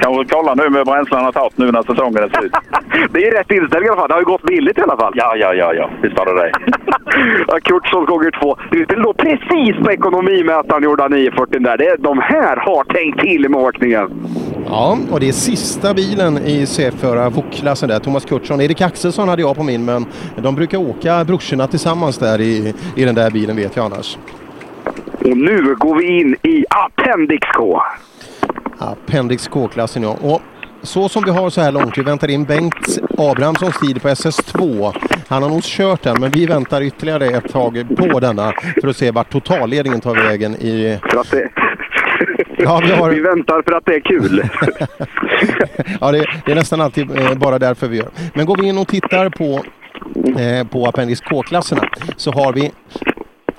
Kan 0.00 0.18
vi 0.18 0.24
kolla 0.24 0.54
nu 0.54 0.70
med 0.70 0.86
bränslen 0.86 1.24
har 1.24 1.32
tagit 1.32 1.58
nu 1.58 1.72
när 1.72 1.82
säsongen 1.82 2.22
är 2.22 2.28
slut. 2.28 2.52
Det 3.12 3.26
är 3.26 3.30
rätt 3.30 3.50
inställning 3.50 3.86
i 3.86 3.90
alla 3.90 4.00
fall. 4.00 4.08
Det 4.08 4.14
har 4.14 4.20
ju 4.20 4.24
gått 4.24 4.42
billigt 4.42 4.78
i 4.78 4.82
alla 4.82 4.96
fall. 4.96 5.12
Ja, 5.16 5.36
ja, 5.36 5.54
ja, 5.54 5.74
ja. 5.74 5.90
Visst 6.02 6.18
var 6.18 6.26
det 6.26 6.42
det. 6.42 6.52
Ja, 7.48 7.58
Kurtssons 7.62 8.08
gånger 8.08 8.30
två. 8.40 8.56
Det 8.88 8.96
låg 8.96 9.16
precis 9.16 9.76
på 9.84 9.92
ekonomimätaren 9.92 10.82
gjorde 10.82 11.02
han 11.02 11.12
940 11.12 11.60
där. 11.60 11.76
Det 11.76 11.86
är, 11.86 11.96
de 11.96 12.18
här 12.18 12.56
har 12.56 12.84
tänkt 12.84 13.20
till 13.20 13.48
med 13.48 13.60
åkningen. 13.60 14.10
Ja, 14.68 14.98
och 15.10 15.20
det 15.20 15.28
är 15.28 15.32
sista 15.32 15.94
bilen 15.94 16.38
i 16.38 16.64
C4 16.64 17.30
VOK-klassen 17.30 17.88
där. 17.88 17.98
Thomas 17.98 18.24
Kurtsson. 18.24 18.60
Erik 18.60 18.80
Axelsson 18.80 19.28
hade 19.28 19.42
jag 19.42 19.56
på 19.56 19.62
min, 19.62 19.84
men 19.84 20.06
de 20.36 20.54
brukar 20.54 20.78
åka 20.78 21.24
brorsorna 21.24 21.66
tillsammans 21.66 22.18
där 22.18 22.40
i, 22.40 22.74
i 22.96 23.04
den 23.04 23.14
där 23.14 23.30
bilen 23.30 23.56
vet 23.56 23.76
jag 23.76 23.84
annars. 23.84 24.18
Och 25.18 25.36
nu 25.36 25.74
går 25.74 25.96
vi 25.96 26.20
in 26.20 26.36
i 26.42 26.64
Appendix 26.70 27.48
K. 27.56 27.82
Appendix 28.78 29.48
K-klassen 29.48 30.02
ja. 30.02 30.16
Och 30.20 30.42
så 30.82 31.08
som 31.08 31.24
vi 31.24 31.30
har 31.30 31.50
så 31.50 31.60
här 31.60 31.72
långt, 31.72 31.98
vi 31.98 32.02
väntar 32.02 32.30
in 32.30 32.44
Bengt 32.44 32.98
Abrahamssons 33.18 33.78
tid 33.78 34.02
på 34.02 34.08
SS2. 34.08 34.92
Han 35.28 35.42
har 35.42 35.50
nog 35.50 35.62
kört 35.62 36.02
den, 36.02 36.16
men 36.20 36.30
vi 36.30 36.46
väntar 36.46 36.82
ytterligare 36.82 37.26
ett 37.26 37.52
tag 37.52 37.86
på 37.96 38.20
denna 38.20 38.52
för 38.80 38.88
att 38.88 38.96
se 38.96 39.10
vart 39.10 39.30
totalledningen 39.30 40.00
tar 40.00 40.14
vägen 40.14 40.54
i... 40.54 40.98
För 41.10 41.20
att 41.20 41.30
det... 41.30 41.48
Ja, 42.58 42.80
vi, 42.84 42.92
har... 42.92 43.10
vi 43.10 43.20
väntar 43.20 43.62
för 43.62 43.72
att 43.72 43.84
det 43.84 43.94
är 43.94 44.00
kul. 44.00 44.42
ja, 46.00 46.12
det, 46.12 46.50
är 46.50 46.54
nästan 46.54 46.80
alltid 46.80 47.18
eh, 47.18 47.34
bara 47.34 47.58
därför 47.58 47.88
vi 47.88 47.96
gör. 47.96 48.08
Men 48.34 48.46
går 48.46 48.56
vi 48.56 48.68
in 48.68 48.78
och 48.78 48.88
tittar 48.88 49.28
på, 49.28 49.64
eh, 50.40 50.66
på 50.66 50.86
Appendix 50.86 51.20
K-klasserna 51.20 51.88
så 52.16 52.32
har 52.32 52.52
vi 52.52 52.72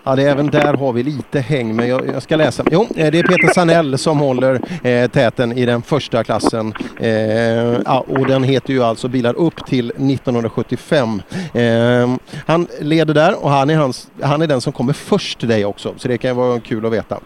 Ja, 0.08 0.16
det 0.16 0.24
även 0.24 0.48
där 0.48 0.74
har 0.74 0.94
vi 0.94 1.04
lite 1.04 1.40
häng, 1.40 1.76
men 1.76 1.88
jag, 1.88 2.08
jag 2.08 2.24
ska 2.24 2.36
läsa. 2.36 2.64
Jo, 2.72 2.82
eh, 2.96 3.12
det 3.12 3.20
är 3.20 3.24
Peter 3.24 3.54
Sanell 3.54 3.98
som 3.98 4.20
håller 4.20 4.62
eh, 4.88 5.08
täten 5.10 5.52
i 5.52 5.66
den 5.66 5.82
första 5.82 6.24
klassen. 6.24 6.74
Eh, 7.00 7.98
och 7.98 8.28
den 8.28 8.44
heter 8.44 8.74
ju 8.74 8.84
alltså 8.84 9.08
bilar 9.08 9.34
upp 9.34 9.66
till 9.66 9.90
1975. 9.90 11.22
Eh, 11.54 12.16
han 12.46 12.68
leder 12.82 13.14
där 13.14 13.44
och 13.44 13.50
han 13.50 13.70
är, 13.70 13.76
hans, 13.76 14.08
han 14.22 14.42
är 14.42 14.48
den 14.48 14.62
som 14.62 14.74
kommer 14.74 14.94
först 14.94 15.40
till 15.40 15.50
dig 15.50 15.66
också, 15.66 15.94
så 15.98 16.08
det 16.08 16.18
kan 16.18 16.36
vara 16.36 16.60
kul 16.60 16.86
att 16.86 16.92
veta. 16.94 17.20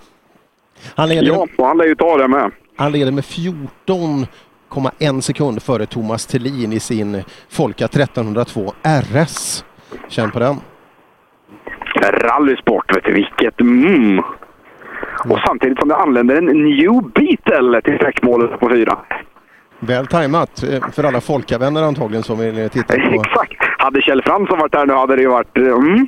Han 0.95 1.09
leder, 1.09 1.27
Ja, 1.27 1.47
och 1.57 1.65
han 1.65 1.77
lär 1.77 1.85
ju 1.85 1.95
ta 1.95 2.17
det 2.17 2.27
med. 2.27 2.51
han 2.75 2.91
leder 2.91 3.11
med 3.11 3.23
14,1 3.23 5.21
sekund 5.21 5.61
före 5.63 5.85
Thomas 5.85 6.25
Thelin 6.25 6.73
i 6.73 6.79
sin 6.79 7.23
Folka 7.49 7.85
1302 7.85 8.73
RS. 8.83 9.63
Känn 10.09 10.31
på 10.31 10.39
den. 10.39 10.57
Rallysport, 12.01 12.95
vet 12.95 13.03
du 13.03 13.13
vilket. 13.13 13.61
Mm. 13.61 14.19
Och 15.29 15.39
samtidigt 15.47 15.79
som 15.79 15.89
det 15.89 15.95
anländer 15.95 16.35
en 16.35 16.45
New 16.45 17.03
Beetle 17.13 17.81
till 17.81 17.95
sträckmålet 17.95 18.59
på 18.59 18.69
fyra. 18.69 18.97
Väl 19.79 20.07
tajmat 20.07 20.63
eh, 20.63 20.89
för 20.91 21.03
alla 21.03 21.21
folkavänner 21.21 21.83
antagligen 21.83 22.23
som 22.23 22.39
vill 22.39 22.69
titta 22.69 22.93
på. 22.93 23.01
Exakt! 23.13 23.57
Hade 23.77 24.01
Kjell 24.01 24.21
Fransson 24.23 24.59
varit 24.59 24.71
där 24.71 24.85
nu 24.85 24.93
hade 24.93 25.15
det 25.15 25.21
ju 25.21 25.27
varit... 25.29 25.57
eh, 25.57 25.63
Mm. 25.63 26.07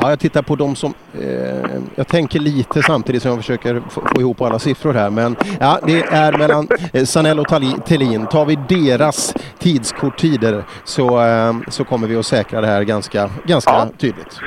Ja, 0.00 0.10
jag 0.10 0.20
tittar 0.20 0.42
på 0.42 0.56
de 0.56 0.76
som... 0.76 0.94
Eh, 1.20 1.80
jag 1.94 2.08
tänker 2.08 2.40
lite 2.40 2.82
samtidigt 2.82 3.22
som 3.22 3.30
jag 3.30 3.38
försöker 3.38 3.82
få, 3.88 4.20
ihop 4.20 4.40
alla 4.40 4.58
siffror 4.58 4.92
här. 4.92 5.10
Men 5.10 5.36
ja, 5.60 5.78
det 5.86 6.00
är 6.00 6.38
mellan 6.38 6.68
eh, 6.92 7.04
Sanell 7.04 7.38
och 7.38 7.48
Thelin. 7.86 8.26
Tar 8.26 8.44
vi 8.44 8.58
deras 8.68 9.34
tidskorttider 9.58 10.64
så, 10.84 11.20
eh, 11.24 11.54
så 11.68 11.84
kommer 11.84 12.08
vi 12.08 12.16
att 12.16 12.26
säkra 12.26 12.60
det 12.60 12.66
här 12.66 12.82
ganska, 12.82 13.30
ganska 13.44 13.86
tydligt. 13.98 14.40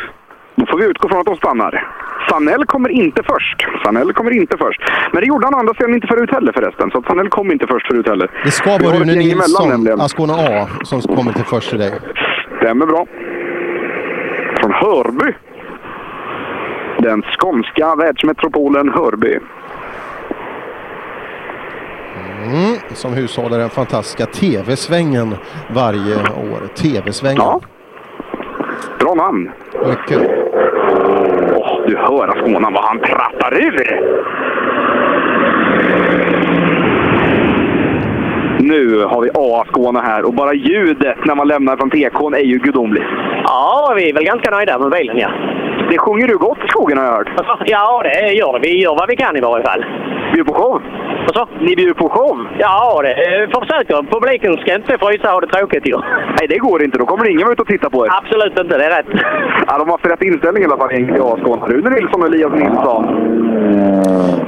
Då 0.56 0.66
får 0.66 0.78
vi 0.78 0.86
utgå 0.86 1.10
från 1.10 1.20
att 1.20 1.26
de 1.26 1.36
stannar. 1.36 1.88
Sanell 2.30 2.66
kommer 2.66 2.90
inte 2.90 3.24
först. 3.24 3.68
Sanell 3.84 4.14
kommer 4.14 4.32
inte 4.32 4.58
först. 4.58 4.82
Men 5.14 5.22
det 5.22 5.28
gjorde 5.28 5.46
han 5.46 5.54
andra 5.54 5.74
sidan 5.74 5.94
inte 5.94 6.08
förut 6.08 6.30
heller 6.32 6.52
förresten. 6.52 6.92
Så 6.92 6.98
att 6.98 7.06
Sanell 7.06 7.30
kom 7.30 7.52
inte 7.52 7.68
först 7.68 7.88
förut 7.88 8.08
heller. 8.08 8.32
Det 8.44 8.52
ska 8.52 8.78
vara 8.78 8.96
Rune 8.96 9.16
Nilsson. 9.16 10.02
Ascona 10.02 10.34
A, 10.34 10.68
som 10.84 11.02
kommer 11.02 11.34
till 11.34 11.44
först 11.44 11.70
till 11.70 11.80
dig. 11.80 11.94
Stämmer 12.62 12.86
bra. 12.86 13.06
Från 14.70 14.74
Hörby. 14.74 15.34
Den 16.98 17.22
skånska 17.22 17.96
världsmetropolen 17.96 18.90
Hörby. 18.90 19.40
Mm, 22.44 22.76
som 22.94 23.14
hushållar 23.14 23.60
den 23.60 23.70
fantastiska 23.70 24.26
TV-svängen 24.26 25.36
varje 25.70 26.16
år. 26.16 26.68
TV-svängen. 26.76 27.42
Ja. 27.42 27.62
Bra 29.00 29.14
namn. 29.14 29.52
Mycket. 29.88 30.22
Åh, 31.56 31.82
du 31.88 31.98
hör 31.98 32.28
Asconan 32.28 32.74
vad 32.74 32.84
han 32.84 33.00
pratar 33.00 33.54
ur! 33.54 34.00
Nu 38.70 39.04
har 39.04 39.22
vi 39.22 39.30
A-Skåne 39.34 40.00
här 40.00 40.26
och 40.26 40.34
bara 40.34 40.54
ljudet 40.54 41.26
när 41.26 41.36
man 41.36 41.48
lämnar 41.48 41.78
från 41.78 41.90
PKn 41.90 42.34
är 42.34 42.46
ju 42.52 42.58
gudomligt. 42.58 43.04
Ja, 43.44 43.94
vi 43.96 44.10
är 44.10 44.14
väl 44.14 44.24
ganska 44.24 44.52
nöjda 44.52 44.80
med 44.80 44.92
bilen, 44.92 45.18
ja. 45.18 45.30
Det 45.90 45.98
sjunger 45.98 46.28
du 46.28 46.38
gott 46.38 46.58
i 46.66 46.68
skogen 46.68 46.98
har 46.98 47.06
jag 47.06 47.12
hört. 47.12 47.30
Ja, 47.66 48.02
det 48.04 48.32
gör 48.34 48.54
det. 48.54 48.60
Vi 48.60 48.82
gör 48.84 48.96
vad 48.96 49.10
vi 49.10 49.16
kan 49.16 49.38
i 49.38 49.42
varje 49.42 49.66
fall. 49.66 49.86
Bjuder 50.34 50.54
på 50.54 50.60
show? 50.60 50.82
Vad 51.34 51.48
så? 51.48 51.64
Ni 51.66 51.76
bjuder 51.76 51.94
på 51.94 52.10
show? 52.10 52.48
Ja, 52.60 53.02
det 53.02 53.16
försöker. 53.60 53.96
Publiken 54.14 54.54
ska 54.54 54.76
inte 54.76 54.98
frysa 54.98 55.28
och 55.28 55.34
ha 55.34 55.40
det 55.40 55.48
tråkigt 55.48 55.88
ju. 55.88 55.98
Nej, 56.38 56.48
det 56.50 56.58
går 56.58 56.84
inte. 56.84 56.98
Då 56.98 57.06
kommer 57.06 57.30
ingen 57.30 57.52
ut 57.52 57.60
och 57.60 57.68
titta 57.68 57.90
på 57.90 58.06
er. 58.06 58.10
Absolut 58.22 58.60
inte, 58.60 58.78
det 58.78 58.86
är 58.86 58.98
rätt. 58.98 59.06
Ja, 59.68 59.78
de 59.78 59.90
har 59.90 59.92
haft 59.92 60.06
rätt 60.06 60.22
inställning 60.22 60.64
i 60.64 60.66
alla 60.66 60.78
fall, 60.78 60.92
gänget 60.92 61.18
i 61.18 61.20
A-Skåne. 61.20 61.62
Rune 61.66 61.90
Nilsson 61.90 62.22
och 62.22 62.28
Elias 62.28 62.52
Nilsson. 62.52 63.04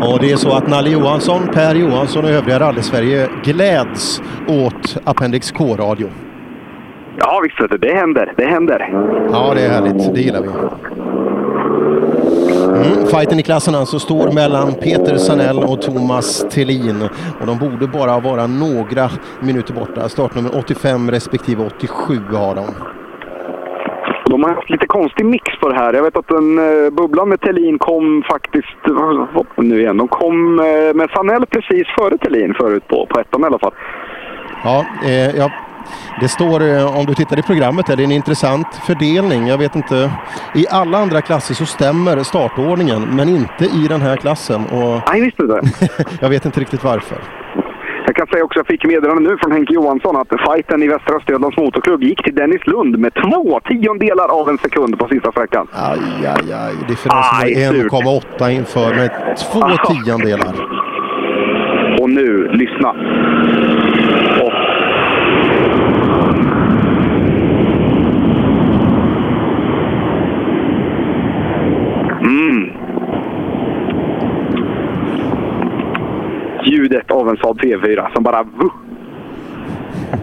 Och 0.07 0.19
det 0.21 0.31
är 0.31 0.35
så 0.35 0.51
att 0.57 0.67
Nalle 0.67 0.89
Johansson, 0.89 1.41
Per 1.53 1.75
Johansson 1.75 2.23
och 2.25 2.31
övriga 2.31 2.59
rally-Sverige 2.59 3.27
gläds 3.43 4.21
åt 4.47 4.97
Appendix 5.03 5.51
K-radio. 5.51 6.07
Ja, 7.19 7.41
visst. 7.43 7.81
Det 7.81 7.93
händer. 7.93 8.33
Det 8.37 8.45
händer. 8.45 8.89
Ja, 9.31 9.53
det 9.55 9.61
är 9.61 9.69
härligt. 9.69 10.15
Det 10.15 10.21
gillar 10.21 10.41
vi. 10.41 10.47
Mm, 11.81 13.05
fighten 13.05 13.39
i 13.39 13.43
klassen 13.43 13.75
alltså 13.75 13.99
står 13.99 14.31
mellan 14.31 14.73
Peter 14.73 15.15
Sanell 15.17 15.57
och 15.57 15.81
Thomas 15.81 16.45
Thelin. 16.49 17.01
Och 17.39 17.45
de 17.45 17.57
borde 17.57 17.87
bara 17.87 18.19
vara 18.19 18.47
några 18.47 19.09
minuter 19.39 19.73
borta. 19.73 20.09
Startnummer 20.09 20.57
85 20.57 21.11
respektive 21.11 21.65
87 21.65 22.19
har 22.31 22.55
de. 22.55 22.65
De 24.25 24.43
har 24.43 24.49
haft 24.49 24.69
lite 24.69 24.87
konstig 24.87 25.25
mix 25.25 25.59
på 25.59 25.69
det 25.69 25.75
här. 25.75 25.93
Jag 25.93 26.03
vet 26.03 26.17
att 26.17 26.27
den 26.27 26.57
eh, 26.57 26.89
bubblan 26.91 27.29
med 27.29 27.41
Tellin 27.41 27.79
kom 27.79 28.23
faktiskt... 28.31 28.77
Nu 29.55 29.81
igen. 29.81 29.97
De 29.97 30.07
kom 30.07 30.59
eh, 30.59 30.95
med 30.95 31.09
Sanell 31.15 31.45
precis 31.45 31.87
före 31.99 32.17
Tellin 32.17 32.53
förut 32.53 32.87
på, 32.87 33.05
på 33.05 33.19
ettan 33.19 33.41
i 33.41 33.45
alla 33.45 33.59
fall. 33.59 33.73
Ja, 34.63 34.85
eh, 35.03 35.35
ja, 35.37 35.51
det 36.21 36.27
står, 36.27 36.61
eh, 36.63 36.97
om 36.99 37.05
du 37.05 37.13
tittar 37.13 37.39
i 37.39 37.41
programmet, 37.41 37.87
här, 37.87 37.95
det 37.95 38.03
är 38.03 38.05
en 38.05 38.11
intressant 38.11 38.67
fördelning. 38.87 39.47
Jag 39.47 39.57
vet 39.57 39.75
inte, 39.75 40.11
i 40.55 40.65
alla 40.71 40.97
andra 40.97 41.21
klasser 41.21 41.53
så 41.53 41.65
stämmer 41.65 42.23
startordningen, 42.23 43.01
men 43.01 43.29
inte 43.29 43.65
i 43.65 43.87
den 43.89 44.01
här 44.01 44.15
klassen. 44.17 44.65
Och 44.65 45.01
Nej, 45.11 45.21
visst 45.21 45.39
är 45.39 45.43
det. 45.47 45.61
jag 46.21 46.29
vet 46.29 46.45
inte 46.45 46.59
riktigt 46.59 46.83
varför. 46.83 47.17
Jag 48.05 48.15
kan 48.15 48.27
säga 48.27 48.43
också 48.43 48.59
jag 48.59 48.67
fick 48.67 48.85
meddelande 48.85 49.29
nu 49.29 49.37
från 49.37 49.51
Henke 49.51 49.73
Johansson 49.73 50.15
att 50.15 50.27
fighten 50.27 50.83
i 50.83 50.87
Västra 50.87 51.15
Östergötlands 51.15 51.57
Motorklubb 51.57 52.03
gick 52.03 52.23
till 52.23 52.35
Dennis 52.35 52.67
Lund 52.67 52.99
med 52.99 53.13
två 53.13 53.59
tiondelar 53.59 54.27
av 54.39 54.49
en 54.49 54.57
sekund 54.57 54.99
på 54.99 55.07
sista 55.07 55.31
sträckan. 55.31 55.67
Aj, 55.73 55.99
aj, 56.27 56.53
aj. 56.53 56.73
Differensen 56.87 57.89
var 57.89 58.09
surt. 58.11 58.39
1,8 58.39 58.49
inför 58.49 58.95
med 58.95 59.37
två 59.51 59.93
tiondelar. 59.93 60.53
Och 62.01 62.09
nu, 62.09 62.47
lyssna. 62.51 62.89
Och 64.41 64.53
Mm. 72.21 72.71
Ljudet 76.71 77.11
av 77.11 77.29
en 77.29 77.37
Saab 77.37 77.59
T4 77.59 78.13
som 78.13 78.23
bara... 78.23 78.43
vuh. 78.43 78.71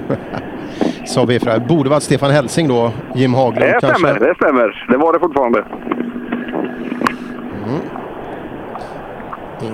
Sa 1.07 1.25
vi 1.25 1.41
för 1.41 1.59
borde 1.59 1.91
varit 1.91 2.03
Stefan 2.03 2.31
Helsing 2.31 2.69
då, 2.69 2.91
Jim 3.15 3.35
Haglund 3.35 3.61
Det 3.67 3.79
kanske. 3.81 3.99
stämmer, 3.99 4.21
det 4.21 4.35
stämmer. 4.35 4.87
Det 4.91 4.97
var 4.97 5.13
det 5.13 5.19
fortfarande. 5.19 5.65
Mm. 7.67 7.81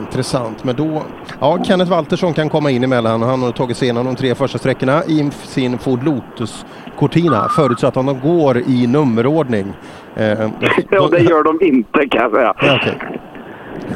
Intressant, 0.01 0.65
men 0.65 0.77
då... 0.77 1.03
Ja, 1.41 1.59
Kenneth 1.65 1.91
Waltersson 1.91 2.33
kan 2.35 2.49
komma 2.49 2.71
in 2.71 2.85
emellan. 2.85 3.23
Han 3.23 3.43
har 3.43 3.53
tagit 3.53 3.77
sig 3.77 3.87
igenom 3.87 4.07
de 4.07 4.17
tre 4.17 4.35
första 4.35 4.59
sträckorna 4.59 5.05
i 5.05 5.31
sin 5.33 5.79
Ford 5.79 6.03
Lotus 6.05 6.67
Cortina, 6.99 7.49
förutsatt 7.49 7.97
att 7.97 8.07
de 8.07 8.21
går 8.21 8.59
i 8.59 8.87
nummerordning. 8.87 9.73
Eh, 10.17 10.27
Ja, 10.91 11.09
det 11.11 11.19
gör 11.21 11.45
de 11.45 11.67
inte 11.67 12.09
kan 12.09 12.23
jag 12.23 12.33
säga. 12.33 12.55
Ja, 12.61 12.79
okej. 12.83 12.99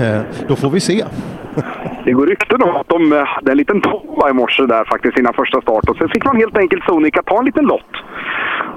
Eh, 0.00 0.20
då 0.48 0.56
får 0.56 0.70
vi 0.70 0.80
se. 0.80 1.04
Det 2.04 2.12
går 2.12 2.26
rykten 2.26 2.62
om 2.62 2.76
att 2.76 2.88
de 2.88 3.12
eh, 3.12 3.24
hade 3.24 3.50
en 3.50 3.56
liten 3.56 3.80
tova 3.80 4.30
i 4.30 4.32
morse 4.32 4.62
där 4.66 4.84
faktiskt 4.84 5.18
innan 5.18 5.34
första 5.34 5.60
start. 5.60 5.88
Och 5.88 5.96
sen 5.96 6.08
fick 6.08 6.24
man 6.24 6.36
helt 6.36 6.56
enkelt 6.58 6.84
Sonica 6.84 7.22
ta 7.22 7.38
en 7.38 7.44
liten 7.44 7.64
lott. 7.64 7.92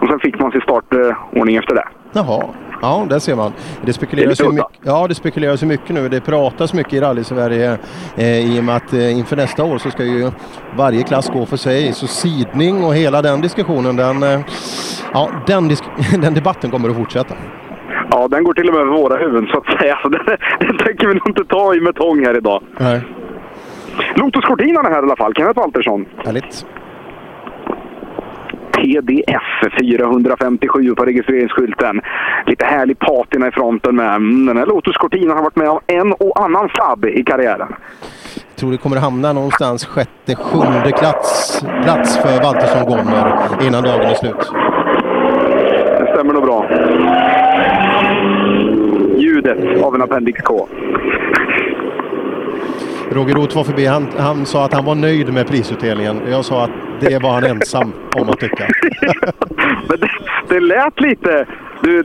Och 0.01 0.07
sen 0.07 0.19
fick 0.19 0.39
man 0.39 0.51
sin 0.51 0.61
startordning 0.61 1.55
efter 1.55 1.75
det. 1.75 1.83
Jaha, 2.13 2.43
ja 2.81 3.05
där 3.09 3.19
ser 3.19 3.35
man. 3.35 3.51
Det 3.81 3.93
spekuleras, 3.93 4.37
Det 4.37 4.49
mycket, 4.49 4.65
ja, 4.83 5.07
det 5.07 5.15
spekuleras 5.15 5.63
ju 5.63 5.67
mycket 5.67 5.89
nu. 5.89 6.09
Det 6.09 6.21
pratas 6.21 6.73
mycket 6.73 6.93
i 6.93 6.99
rally-Sverige 6.99 7.77
eh, 8.17 8.55
i 8.55 8.59
och 8.59 8.63
med 8.63 8.75
att 8.75 8.93
eh, 8.93 9.17
inför 9.19 9.35
nästa 9.35 9.63
år 9.63 9.77
så 9.77 9.89
ska 9.91 10.03
ju 10.03 10.31
varje 10.77 11.03
klass 11.03 11.29
gå 11.29 11.45
för 11.45 11.57
sig. 11.57 11.93
Så 11.93 12.07
sidning 12.07 12.83
och 12.83 12.95
hela 12.95 13.21
den 13.21 13.41
diskussionen, 13.41 13.95
den, 13.95 14.23
eh, 14.23 14.39
ja, 15.13 15.29
den, 15.47 15.69
disk- 15.69 15.89
den 16.21 16.33
debatten 16.33 16.71
kommer 16.71 16.89
att 16.89 16.95
fortsätta. 16.95 17.35
Ja, 18.11 18.27
den 18.27 18.43
går 18.43 18.53
till 18.53 18.67
och 18.67 18.73
med 18.73 18.81
över 18.81 18.91
våra 18.91 19.17
huvuden 19.17 19.47
så 19.51 19.57
att 19.57 19.79
säga. 19.79 19.99
Så 20.01 20.09
den, 20.09 20.25
den 20.59 20.77
tänker 20.77 21.07
vi 21.07 21.13
nog 21.13 21.27
inte 21.27 21.45
ta 21.45 21.75
i 21.75 21.79
med 21.81 21.95
tång 21.95 22.25
här 22.25 22.37
idag. 22.37 22.63
Nej. 22.77 23.01
Lotus 24.15 24.45
Cortina 24.45 24.79
är 24.79 24.83
här 24.89 25.01
i 25.01 25.05
alla 25.05 25.15
fall. 25.15 25.33
Kenneth 25.35 25.59
Waltersson. 25.59 26.05
Härligt. 26.25 26.65
TDF 28.71 29.71
457 29.79 30.95
på 30.95 31.05
registreringsskylten. 31.05 32.01
Lite 32.47 32.65
härlig 32.65 32.99
patina 32.99 33.47
i 33.47 33.51
fronten 33.51 33.95
med. 33.95 34.15
Mm, 34.15 34.45
Den 34.45 34.57
här 34.57 34.65
Lotus 34.65 34.97
Cortina 34.97 35.33
har 35.33 35.41
varit 35.43 35.55
med 35.55 35.69
om 35.69 35.79
en 35.87 36.13
och 36.13 36.43
annan 36.43 36.69
Saab 36.75 37.05
i 37.05 37.23
karriären. 37.23 37.75
Jag 38.49 38.55
tror 38.55 38.71
det 38.71 38.77
kommer 38.77 38.97
att 38.97 39.03
hamna 39.03 39.33
någonstans 39.33 39.85
sjätte, 39.85 40.35
sjunde 40.35 40.91
plats, 40.99 41.61
plats 41.83 42.17
för 42.17 42.43
Waltersson 42.43 42.85
Gonner 42.85 43.33
innan 43.67 43.83
dagen 43.83 44.01
är 44.01 44.13
slut. 44.13 44.51
Det 45.99 46.13
stämmer 46.13 46.33
nog 46.33 46.43
bra. 46.43 46.65
Ljudet 49.45 49.83
av 49.83 49.95
en 49.95 50.01
Appendix 50.01 50.41
K. 50.41 50.67
Roger 53.11 53.35
Roth 53.35 53.55
var 53.55 53.63
förbi. 53.63 53.85
Han, 53.85 54.07
han 54.17 54.45
sa 54.45 54.65
att 54.65 54.73
han 54.73 54.85
var 54.85 54.95
nöjd 54.95 55.33
med 55.33 55.47
prisutdelningen. 55.47 56.21
Jag 56.29 56.45
sa 56.45 56.63
att 56.63 56.71
det 56.99 57.21
var 57.21 57.31
han 57.31 57.43
ensam 57.43 57.93
om 58.15 58.29
att 58.29 58.39
tycka. 58.39 58.63
Men 59.89 59.99
det, 59.99 60.09
det 60.49 60.59
lät 60.59 61.01
lite... 61.01 61.45
Du, 61.83 62.03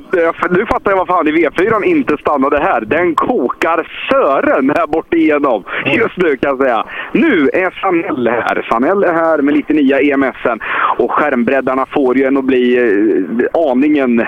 nu 0.50 0.66
fattar 0.66 0.90
jag 0.90 0.98
varför 0.98 1.14
han 1.14 1.28
i 1.28 1.32
V4 1.32 1.84
inte 1.84 2.16
stannade 2.16 2.58
här. 2.58 2.80
Den 2.80 3.14
kokar 3.14 3.88
Sören 4.10 4.70
här 4.76 4.86
bort 4.86 5.14
igenom 5.14 5.64
just 5.86 6.16
nu 6.16 6.36
kan 6.36 6.50
jag 6.50 6.58
säga. 6.58 6.84
Nu 7.12 7.48
är 7.52 7.80
Sanell 7.80 8.28
här. 8.28 8.66
Sanell 8.70 9.02
är 9.02 9.12
här 9.12 9.38
med 9.38 9.54
lite 9.54 9.72
nya 9.72 10.00
EMSen 10.00 10.60
och 10.98 11.10
skärmbreddarna 11.12 11.86
får 11.86 12.16
ju 12.16 12.24
en 12.24 12.36
att 12.36 12.44
bli 12.44 12.76
eh, 12.76 13.70
aningen 13.70 14.26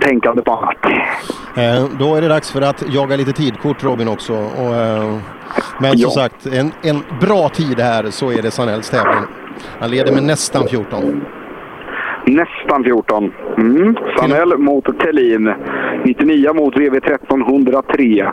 tänkande 0.00 0.42
på 0.42 0.52
annat. 0.52 0.76
Eh, 1.56 1.88
då 1.98 2.14
är 2.14 2.20
det 2.20 2.28
dags 2.28 2.50
för 2.50 2.62
att 2.62 2.82
jaga 2.88 3.16
lite 3.16 3.32
tidkort 3.32 3.84
Robin 3.84 4.08
också. 4.08 4.34
Och, 4.34 4.74
eh, 4.74 5.18
men 5.80 5.98
som 5.98 6.10
sagt, 6.10 6.46
en, 6.46 6.72
en 6.82 7.02
bra 7.20 7.48
tid 7.48 7.80
här 7.80 8.10
så 8.10 8.30
är 8.30 8.42
det 8.42 8.50
Sanells 8.50 8.90
tävling. 8.90 9.24
Han 9.80 9.90
leder 9.90 10.12
med 10.12 10.22
nästan 10.22 10.68
14. 10.68 11.24
Nästan 12.26 12.84
14. 12.84 13.32
Mm. 13.58 13.96
Sanell 14.18 14.58
mot 14.58 14.98
Tellin. 14.98 15.54
99 16.04 16.52
mot 16.54 16.76
VV 16.76 16.96
1303. 16.96 18.32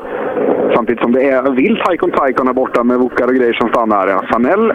Samtidigt 0.76 1.02
som 1.02 1.12
det 1.12 1.30
är 1.30 1.52
vilt 1.52 1.80
Taikon 1.80 2.12
Taikon 2.12 2.48
här 2.48 2.54
borta 2.54 2.84
med 2.84 2.98
vokar 2.98 3.28
och 3.28 3.36
grejer 3.36 3.54
som 3.54 3.70
stannar. 3.70 4.08
Ja, 4.08 4.24
Sanell 4.32 4.74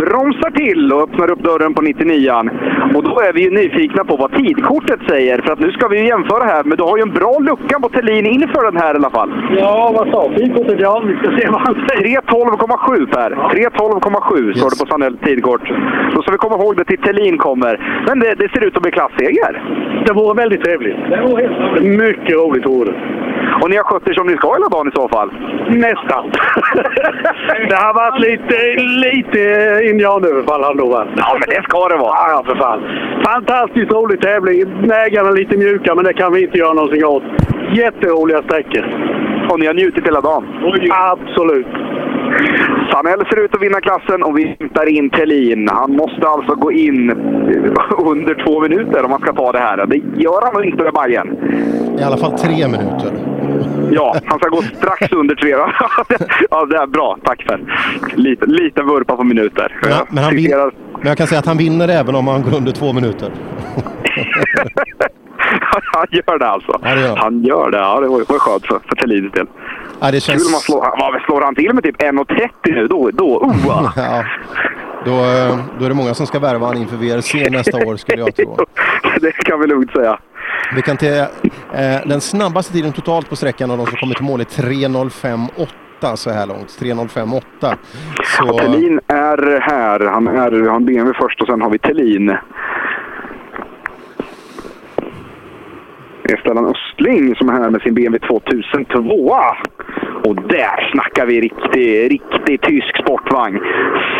bromsar 0.00 0.50
till 0.50 0.92
och 0.92 1.02
öppnar 1.02 1.30
upp 1.30 1.42
dörren 1.42 1.74
på 1.74 1.82
99an. 1.82 2.50
Och 2.96 3.04
då 3.04 3.20
är 3.20 3.32
vi 3.32 3.42
ju 3.42 3.50
nyfikna 3.50 4.04
på 4.04 4.16
vad 4.16 4.32
tidkortet 4.32 5.00
säger. 5.08 5.42
För 5.42 5.52
att 5.52 5.60
nu 5.60 5.70
ska 5.72 5.88
vi 5.88 5.98
ju 6.00 6.06
jämföra 6.06 6.44
här, 6.44 6.64
men 6.64 6.76
du 6.78 6.82
har 6.82 6.96
ju 6.96 7.02
en 7.02 7.14
bra 7.20 7.38
lucka 7.38 7.80
på 7.80 7.88
Thelin 7.88 8.26
inför 8.26 8.64
den 8.70 8.76
här 8.76 8.94
i 8.94 8.96
alla 8.96 9.10
fall. 9.10 9.30
Ja, 9.58 9.92
vad 9.98 10.08
sa 10.12 10.30
tidkortet? 10.36 10.80
Ja, 10.80 11.02
vi 11.06 11.16
ska 11.16 11.38
se 11.38 11.48
vad 11.48 11.60
han 11.60 11.74
säger. 11.88 12.20
3.12,7 12.20 13.06
Per. 13.14 13.30
3.12,7 13.30 14.54
står 14.54 14.70
det 14.70 14.84
på 14.84 14.90
Sanells 14.90 15.20
tidkort. 15.24 15.62
Då 16.14 16.22
ska 16.22 16.32
vi 16.32 16.38
komma 16.38 16.56
ihåg 16.56 16.76
det 16.76 16.84
till 16.84 16.98
Thelin 16.98 17.38
kommer. 17.38 18.04
Men 18.06 18.18
det, 18.26 18.34
det 18.34 18.48
ser 18.52 18.64
ut 18.64 18.76
att 18.76 18.82
bli 18.82 18.90
klasseger. 18.90 19.52
Det 20.06 20.12
vore 20.12 20.34
väldigt 20.42 20.64
trevligt. 20.64 20.96
Det 21.10 21.20
vore 21.26 21.42
helt 21.42 21.84
Mycket 21.84 22.34
roligt 22.34 22.66
vore 22.66 22.90
det. 22.90 22.98
Och 23.60 23.70
ni 23.70 23.76
har 23.76 23.84
skött 23.84 24.08
er 24.08 24.14
som 24.14 24.26
ni 24.26 24.36
ska 24.36 24.52
hela 24.52 24.68
dagen 24.68 24.88
i 24.88 24.96
så 25.00 25.08
fall? 25.08 25.30
Nästan. 25.68 26.24
det 27.70 27.78
har 27.86 27.94
varit 27.94 28.20
lite, 28.28 28.56
lite 29.06 29.40
indianöverfall 29.90 30.62
har 30.64 30.74
det 30.74 30.80
nog 30.82 30.90
varit. 30.90 31.08
Ja, 31.16 31.36
men 31.40 31.48
det 31.54 31.62
ska 31.68 31.88
det 31.88 31.96
vara. 31.96 32.14
Ja, 32.32 32.42
för 32.46 32.56
fan. 32.56 32.80
Fantastiskt 33.24 33.92
rolig 33.92 34.20
tävling. 34.20 34.88
Vägarna 34.88 35.30
lite 35.30 35.56
mjuka, 35.56 35.94
men 35.94 36.04
det 36.04 36.14
kan 36.14 36.32
vi 36.32 36.44
inte 36.44 36.58
göra 36.58 36.72
någonting 36.72 37.04
åt. 37.04 37.22
Jätteroliga 37.72 38.42
sträckor. 38.42 38.84
Och 39.50 39.60
ni 39.60 39.66
har 39.66 39.74
njutit 39.74 40.06
hela 40.06 40.20
dagen? 40.20 40.44
Absolut. 40.90 41.66
Sanell 42.92 43.26
ser 43.26 43.44
ut 43.44 43.54
att 43.54 43.62
vinna 43.62 43.80
klassen 43.80 44.22
och 44.22 44.38
vi 44.38 44.56
hämtar 44.60 44.88
in 44.88 45.10
Thelin. 45.10 45.68
Han 45.68 45.92
måste 45.92 46.28
alltså 46.28 46.54
gå 46.54 46.72
in 46.72 47.10
under 47.98 48.44
två 48.44 48.60
minuter 48.60 49.04
om 49.04 49.10
han 49.10 49.20
ska 49.20 49.32
ta 49.32 49.52
det 49.52 49.58
här. 49.58 49.86
Det 49.86 49.96
gör 50.22 50.42
han 50.42 50.54
nog 50.54 50.64
inte 50.64 50.84
med 50.84 50.92
Bajen. 50.92 51.36
I 51.98 52.02
alla 52.02 52.16
fall 52.16 52.38
tre 52.38 52.68
minuter. 52.68 53.12
Ja, 53.90 54.16
han 54.24 54.38
ska 54.38 54.48
gå 54.48 54.62
strax 54.62 55.12
under 55.12 55.34
tre. 55.34 55.50
ja, 56.50 56.66
det 56.66 56.76
är 56.76 56.86
bra. 56.86 57.18
Tack 57.24 57.42
för 57.42 57.60
lite, 58.14 58.46
lite 58.46 58.82
vurpa 58.82 59.16
på 59.16 59.24
minuter. 59.24 59.76
Ja, 59.82 60.06
men, 60.10 60.24
han 60.24 60.36
vinner, 60.36 60.70
men 60.98 61.08
jag 61.08 61.18
kan 61.18 61.26
säga 61.26 61.38
att 61.38 61.46
han 61.46 61.58
vinner 61.58 61.88
även 61.88 62.14
om 62.14 62.28
han 62.28 62.42
går 62.42 62.56
under 62.56 62.72
två 62.72 62.92
minuter. 62.92 63.30
han 65.94 66.06
gör 66.10 66.38
det 66.38 66.48
alltså. 66.48 66.80
Ja, 66.82 66.94
det 66.94 67.00
gör. 67.00 67.16
Han 67.16 67.44
gör 67.44 67.70
det. 67.70 67.78
Ja, 67.78 68.00
det 68.00 68.08
var, 68.08 68.38
skönt 68.38 68.66
för, 68.66 68.80
för 68.88 68.96
Thelins 68.96 69.32
del. 69.32 69.46
Ja, 70.00 70.10
det 70.10 70.20
känns... 70.20 70.42
Kul 70.42 70.46
om 70.46 70.52
han 70.52 70.60
slår, 70.60 71.12
vad, 71.12 71.22
slår 71.22 71.40
han 71.40 71.54
till 71.54 71.74
med 71.74 71.84
typ 71.84 72.02
1,30 72.02 72.48
nu, 72.64 72.86
då, 72.88 73.10
då 73.10 73.38
oh, 73.38 73.92
ja. 73.96 74.24
Då, 75.04 75.12
eh, 75.12 75.58
då 75.78 75.84
är 75.84 75.88
det 75.88 75.94
många 75.94 76.14
som 76.14 76.26
ska 76.26 76.38
värva 76.38 76.66
han 76.66 76.76
inför 76.76 76.96
VRC 76.96 77.50
nästa 77.50 77.86
år 77.86 77.96
skulle 77.96 78.18
jag 78.18 78.34
tro. 78.34 78.56
det 79.20 79.32
kan 79.32 79.60
vi 79.60 79.66
lugnt 79.66 79.92
säga. 79.92 80.18
Vi 80.74 80.82
kan 80.82 80.96
till, 80.96 81.18
eh, 81.18 81.26
den 82.06 82.20
snabbaste 82.20 82.72
tiden 82.72 82.92
totalt 82.92 83.28
på 83.28 83.36
sträckan 83.36 83.70
av 83.70 83.78
de 83.78 83.86
som 83.86 83.96
kommit 83.96 84.16
till 84.16 84.26
mål 84.26 84.40
är 84.40 84.44
3.05,8 84.44 86.16
så 86.16 86.30
här 86.30 86.46
långt. 86.46 86.68
3.05,8. 86.80 87.42
Så... 87.60 88.44
Ja, 88.46 88.58
Thelin 88.58 89.00
är 89.06 89.60
här. 89.60 90.00
Han 90.00 90.28
är, 90.28 90.52
en 90.52 90.86
BMW 90.86 91.18
först 91.20 91.40
och 91.40 91.46
sen 91.46 91.62
har 91.62 91.70
vi 91.70 91.78
Thelin. 91.78 92.26
Det 92.26 92.40
är 96.32 96.36
Stellan 96.36 96.66
Östling 96.74 97.36
som 97.36 97.48
är 97.48 97.52
här 97.52 97.70
med 97.70 97.82
sin 97.82 97.94
BMW 97.94 98.28
2002. 98.28 99.34
Och 100.24 100.34
där 100.34 100.90
snackar 100.92 101.26
vi 101.26 101.40
riktig, 101.40 102.12
riktig 102.12 102.60
tysk 102.60 102.96
sportvagn. 103.02 103.60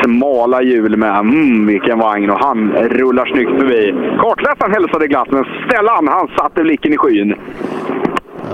Smala 0.05 0.63
hjul 0.63 0.97
med. 0.97 1.19
Mm, 1.19 1.67
vilken 1.67 1.99
vagn! 1.99 2.31
Och 2.31 2.39
han 2.39 2.73
rullar 2.73 3.27
snyggt 3.27 3.51
förbi. 3.51 3.95
Kartläsaren 4.21 4.73
hälsade 4.73 5.07
glatt, 5.07 5.31
men 5.31 5.45
Stellan 5.45 6.09
han 6.09 6.29
satte 6.39 6.63
blicken 6.63 6.93
i 6.93 6.97
skyn. 6.97 7.35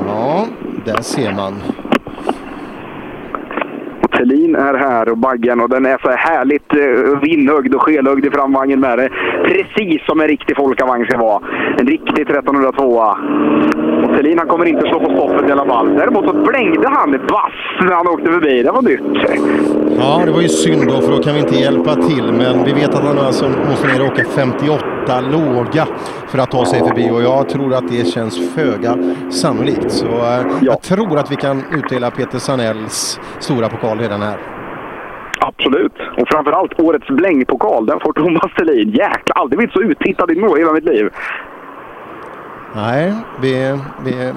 Ja, 0.06 0.46
där 0.84 1.02
ser 1.02 1.32
man. 1.32 1.54
Thelin 4.22 4.54
är 4.54 4.74
här 4.74 5.08
och 5.08 5.18
baggen 5.18 5.60
och 5.60 5.68
den 5.68 5.86
är 5.86 5.98
så 6.02 6.10
härligt 6.10 6.74
eh, 6.74 7.20
vindhögd 7.20 7.74
och 7.74 7.82
skelögd 7.82 8.26
i 8.26 8.30
framvagnen 8.30 8.80
med 8.80 8.98
det. 8.98 9.08
Precis 9.44 10.06
som 10.06 10.20
en 10.20 10.28
riktig 10.28 10.56
folkavagn 10.56 11.04
ska 11.04 11.18
vara. 11.18 11.42
En 11.78 11.86
riktig 11.86 12.20
1302. 12.20 12.84
Och 14.02 14.16
Thelin 14.16 14.38
han 14.38 14.48
kommer 14.48 14.64
inte 14.64 14.88
slå 14.88 15.00
på 15.00 15.10
stoppet 15.10 15.48
i 15.48 15.52
alla 15.52 15.66
fall. 15.66 15.94
Däremot 15.94 16.24
så 16.24 16.32
blängde 16.32 16.88
han 16.88 17.10
vass 17.12 17.52
när 17.80 17.92
han 17.92 18.08
åkte 18.08 18.32
förbi. 18.32 18.62
Det 18.62 18.70
var 18.70 18.82
nytt. 18.82 19.81
Ja, 20.02 20.22
det 20.26 20.32
var 20.32 20.40
ju 20.40 20.48
synd 20.48 20.88
då 20.88 21.00
för 21.00 21.10
då 21.12 21.22
kan 21.22 21.34
vi 21.34 21.40
inte 21.40 21.54
hjälpa 21.54 21.94
till. 21.94 22.32
Men 22.32 22.64
vi 22.64 22.72
vet 22.72 22.94
att 22.94 23.04
han 23.04 23.18
alltså 23.18 23.48
måste 23.48 23.86
ner 23.86 24.00
och 24.00 24.06
åka 24.06 24.24
58 24.24 25.20
låga 25.20 25.86
för 26.28 26.38
att 26.38 26.50
ta 26.50 26.66
sig 26.66 26.88
förbi 26.88 27.10
och 27.10 27.22
jag 27.22 27.48
tror 27.48 27.74
att 27.74 27.88
det 27.88 28.04
känns 28.06 28.54
föga 28.54 28.96
sannolikt. 29.30 29.90
Så 29.90 30.06
uh, 30.06 30.12
ja. 30.14 30.44
jag 30.60 30.82
tror 30.82 31.18
att 31.18 31.32
vi 31.32 31.36
kan 31.36 31.64
utdela 31.72 32.10
Peter 32.10 32.38
Sanells 32.38 33.20
stora 33.38 33.68
pokal 33.68 33.98
redan 33.98 34.22
här. 34.22 34.38
Absolut. 35.40 35.94
Och 36.16 36.28
framförallt 36.28 36.80
årets 36.80 37.06
blängpokal, 37.06 37.86
den 37.86 38.00
får 38.00 38.12
Thomas 38.12 38.54
Thelin. 38.58 38.88
Jäklar, 38.88 39.36
aldrig 39.36 39.58
blivit 39.58 39.74
så 39.74 39.80
uttittad 39.80 40.30
i 40.30 40.40
mål 40.40 40.58
hela 40.58 40.72
mitt 40.72 40.84
liv. 40.84 41.10
Nej, 42.74 43.12
vi, 43.40 43.78
vi, 44.04 44.32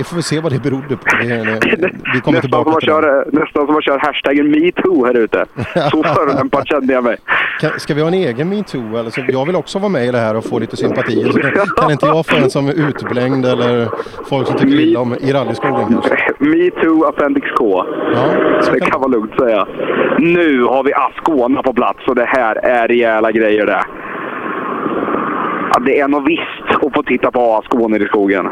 vi 0.00 0.04
får 0.04 0.20
se 0.20 0.40
vad 0.40 0.52
det 0.52 0.62
berodde 0.62 0.96
på. 0.96 1.04
Vi, 1.20 1.26
vi 2.14 2.20
kommer 2.20 2.42
nästan 2.42 2.64
som 2.64 2.74
det. 2.74 2.86
kör, 2.86 3.24
Nästan 3.32 3.66
som 3.66 3.76
att 3.76 3.84
köra 3.84 3.98
hashtaggen 3.98 4.50
metoo 4.50 5.06
här 5.06 5.14
ute. 5.14 5.44
Så 5.90 6.02
förolämpad 6.14 6.66
kände 6.66 6.92
jag 6.92 7.04
mig. 7.04 7.16
Kan, 7.60 7.70
ska 7.76 7.94
vi 7.94 8.00
ha 8.00 8.08
en 8.08 8.14
egen 8.14 8.48
metoo? 8.48 8.96
Eller 8.96 9.10
så, 9.10 9.20
jag 9.28 9.46
vill 9.46 9.56
också 9.56 9.78
vara 9.78 9.88
med 9.88 10.06
i 10.06 10.10
det 10.10 10.18
här 10.18 10.36
och 10.36 10.44
få 10.44 10.58
lite 10.58 10.76
sympatier. 10.76 11.32
Så 11.32 11.38
kan, 11.38 11.66
kan 11.76 11.90
inte 11.90 12.06
jag 12.06 12.26
få 12.26 12.36
en 12.36 12.50
som 12.50 12.68
är 12.68 12.88
utblängd 12.88 13.46
eller 13.46 13.88
folk 14.28 14.46
som 14.46 14.56
tycker 14.56 14.80
illa 14.80 15.00
om 15.00 15.14
i 15.20 15.32
rallyskogen 15.32 15.88
kanske? 15.88 16.16
Metoo 16.38 17.04
Appendix 17.04 17.46
K. 17.56 17.84
Ja, 18.14 18.24
det 18.72 18.80
kan 18.80 19.00
vara 19.00 19.10
lugnt 19.10 19.32
säga. 19.38 19.66
Nu 20.18 20.62
har 20.62 20.84
vi 20.84 20.92
Ascona 20.94 21.62
på 21.62 21.72
plats 21.72 21.98
och 22.06 22.14
det 22.14 22.24
här 22.24 22.56
är 22.56 22.88
rejäla 22.88 23.32
grejer 23.32 23.66
det. 23.66 23.84
Ja, 25.72 25.80
det 25.80 26.00
är 26.00 26.08
nog 26.08 26.26
visst 26.26 26.84
att 26.84 26.94
få 26.94 27.02
titta 27.02 27.30
på 27.30 27.54
Ascona 27.56 27.96
i 27.96 28.06
skogen. 28.06 28.48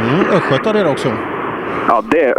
Mm, 0.00 0.20
Östgötar 0.36 0.74
är 0.74 0.84
det 0.84 0.90
också. 0.90 1.08
Ja, 1.88 2.02
det, 2.10 2.34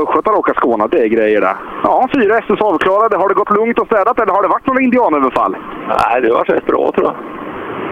Östgötar 0.00 0.38
och 0.38 0.48
Skåne, 0.56 0.86
det 0.90 0.98
är 0.98 1.06
grejer 1.06 1.40
det. 1.40 1.56
Ja, 1.82 2.08
fyra 2.14 2.38
SS 2.38 2.60
avklarade. 2.60 3.16
Har 3.16 3.28
det 3.28 3.34
gått 3.34 3.50
lugnt 3.50 3.78
och 3.78 3.86
städat 3.86 4.20
eller 4.20 4.32
har 4.32 4.42
det 4.42 4.48
varit 4.48 4.66
några 4.66 4.80
indianöverfall? 4.80 5.56
Nej, 5.88 6.20
det 6.22 6.30
var 6.32 6.44
rätt 6.44 6.66
bra 6.66 6.92
tror 6.94 7.06
jag. 7.06 7.14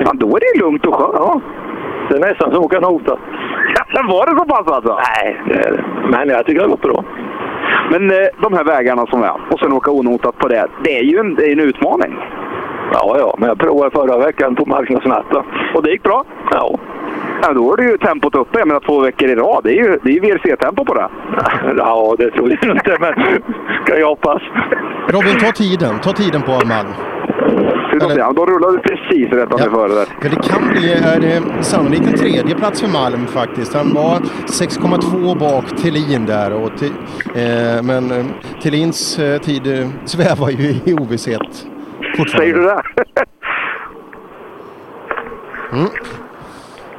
Ja, 0.07 0.11
då 0.15 0.37
är 0.37 0.41
det 0.41 0.61
lugnt 0.65 0.87
och 0.87 0.95
skönt. 0.95 1.15
Ja. 1.15 1.41
Det 2.09 2.17
är 2.17 2.21
nästan 2.21 2.51
som 2.51 2.61
att 2.61 2.67
åka 2.67 2.81
nota. 2.81 3.19
Ja, 3.95 4.03
var 4.09 4.27
det 4.27 4.39
så 4.39 4.45
pass 4.45 4.77
alltså? 4.77 4.99
Nej, 5.09 5.41
det 5.49 5.55
är 5.55 5.73
det. 5.73 5.85
Men 6.11 6.29
jag 6.29 6.47
tycker 6.47 6.61
det 6.61 6.67
har 6.67 6.71
gått 6.71 6.83
bra. 6.83 7.05
Men 7.91 8.11
eh, 8.11 8.29
de 8.43 8.53
här 8.53 8.65
vägarna 8.65 9.07
som 9.07 9.23
är, 9.23 9.33
och 9.51 9.59
sen 9.59 9.73
åka 9.73 9.91
onotat 9.91 10.39
på 10.39 10.49
det, 10.49 10.67
det 10.85 10.99
är 10.99 11.03
ju 11.03 11.19
en, 11.19 11.35
det 11.35 11.47
är 11.47 11.53
en 11.53 11.61
utmaning. 11.61 12.19
Ja, 12.93 13.17
ja, 13.19 13.35
men 13.39 13.49
jag 13.49 13.59
provade 13.59 13.91
förra 13.91 14.19
veckan 14.19 14.55
på 14.55 14.67
marknadsnatta. 14.67 15.45
Och 15.75 15.83
det 15.83 15.91
gick 15.91 16.03
bra? 16.03 16.25
Ja. 16.51 16.79
Ja, 17.43 17.53
då 17.53 17.73
är 17.73 17.77
det 17.77 17.83
ju 17.83 17.99
tempot 17.99 18.35
uppe. 18.35 18.59
Jag 18.59 18.69
menar 18.69 18.81
två 18.81 19.01
veckor 19.01 19.29
i 19.29 19.35
rad. 19.35 19.61
Det 19.65 19.71
är 19.71 19.83
ju, 19.85 19.99
det 20.03 20.11
är 20.11 20.15
ju 20.15 20.21
VRC-tempo 20.21 20.85
på 20.85 20.95
det. 20.95 21.09
Ja, 21.77 22.15
det 22.19 22.31
tror 22.31 22.51
jag 22.51 22.77
inte, 22.77 22.97
men 23.01 23.15
ska 23.85 23.99
jag 23.99 24.07
hoppas. 24.07 24.43
Robin, 25.09 25.39
ta 25.41 25.53
tiden. 25.53 25.99
Ta 26.01 26.13
tiden 26.13 26.43
på 26.43 26.53
Malm. 26.53 26.89
Eller... 27.93 28.19
Ja, 28.19 28.33
då 28.37 28.47
rullar 28.47 28.71
du 28.73 28.79
precis 28.79 29.33
rätt 29.33 29.49
ja. 29.51 29.59
före 29.59 29.95
där. 29.95 30.07
För 30.21 30.29
det 30.29 30.49
kan 30.49 30.69
bli 30.69 30.93
är 30.93 31.21
det 31.21 31.65
sannolikt 31.65 32.07
en 32.07 32.15
tredje 32.19 32.55
plats 32.55 32.81
för 32.81 32.89
Malm 32.89 33.27
faktiskt. 33.27 33.75
Han 33.75 33.95
var 33.95 34.19
6,2 34.19 35.39
bak 35.39 35.77
Thelin 35.83 36.27
där. 36.27 36.53
Och 36.53 36.79
till, 36.79 36.93
eh, 37.35 37.83
men 37.83 38.11
eh, 38.11 38.27
Thelins 38.63 39.19
eh, 39.19 39.41
tid 39.41 39.67
eh, 39.67 39.89
svävar 40.05 40.51
ju 40.51 40.75
i 40.85 40.95
ovisshet. 40.95 41.67
Säger 42.37 42.55
du 42.55 42.63
det? 42.63 42.83
mm. 45.73 45.89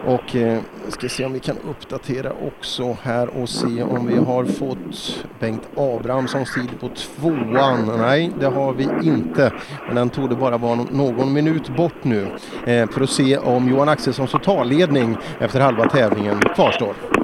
Och 0.06 0.36
eh, 0.36 0.60
ska 0.88 1.10
se 1.10 1.26
om 1.26 1.34
vi 1.34 1.40
kan 1.40 1.58
uppdatera 1.70 2.32
också 2.48 2.98
här 3.02 3.28
och 3.42 3.50
se 3.50 3.84
om 3.84 4.08
vi 4.08 4.16
har 4.16 4.46
fått 4.46 5.26
Bengt 5.40 5.68
Abrahamssons 5.76 6.54
tid 6.54 6.70
på 6.80 6.90
tvåan. 6.90 7.92
Nej, 7.98 8.32
det 8.40 8.46
har 8.46 8.74
vi 8.74 8.90
inte. 9.04 9.52
Men 9.86 9.96
den 9.96 10.10
tog 10.10 10.30
det 10.30 10.36
bara 10.36 10.58
vara 10.58 10.76
någon 10.92 11.34
minut 11.34 11.76
bort 11.78 12.04
nu 12.04 12.28
eh, 12.66 12.90
för 12.90 13.02
att 13.02 13.10
se 13.10 13.38
om 13.38 13.70
Johan 13.70 13.90
Axelssons 13.90 14.32
totalledning 14.32 15.18
efter 15.40 15.60
halva 15.60 15.90
tävlingen 15.90 16.40
kvarstår. 16.56 17.23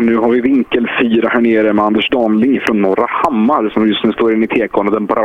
Nu 0.00 0.16
har 0.16 0.28
vi 0.28 0.40
vinkel 0.40 0.90
4 1.00 1.28
här 1.28 1.40
nere 1.40 1.72
med 1.72 1.84
Anders 1.84 2.08
Danling 2.08 2.60
från 2.60 2.82
Norra 2.82 3.06
Hammar 3.08 3.70
som 3.70 3.88
just 3.88 4.04
nu 4.04 4.12
står 4.12 4.32
inne 4.32 4.44
i 4.44 4.48
tekon 4.48 4.86
och 4.86 4.92
den 4.92 5.06
bara 5.06 5.20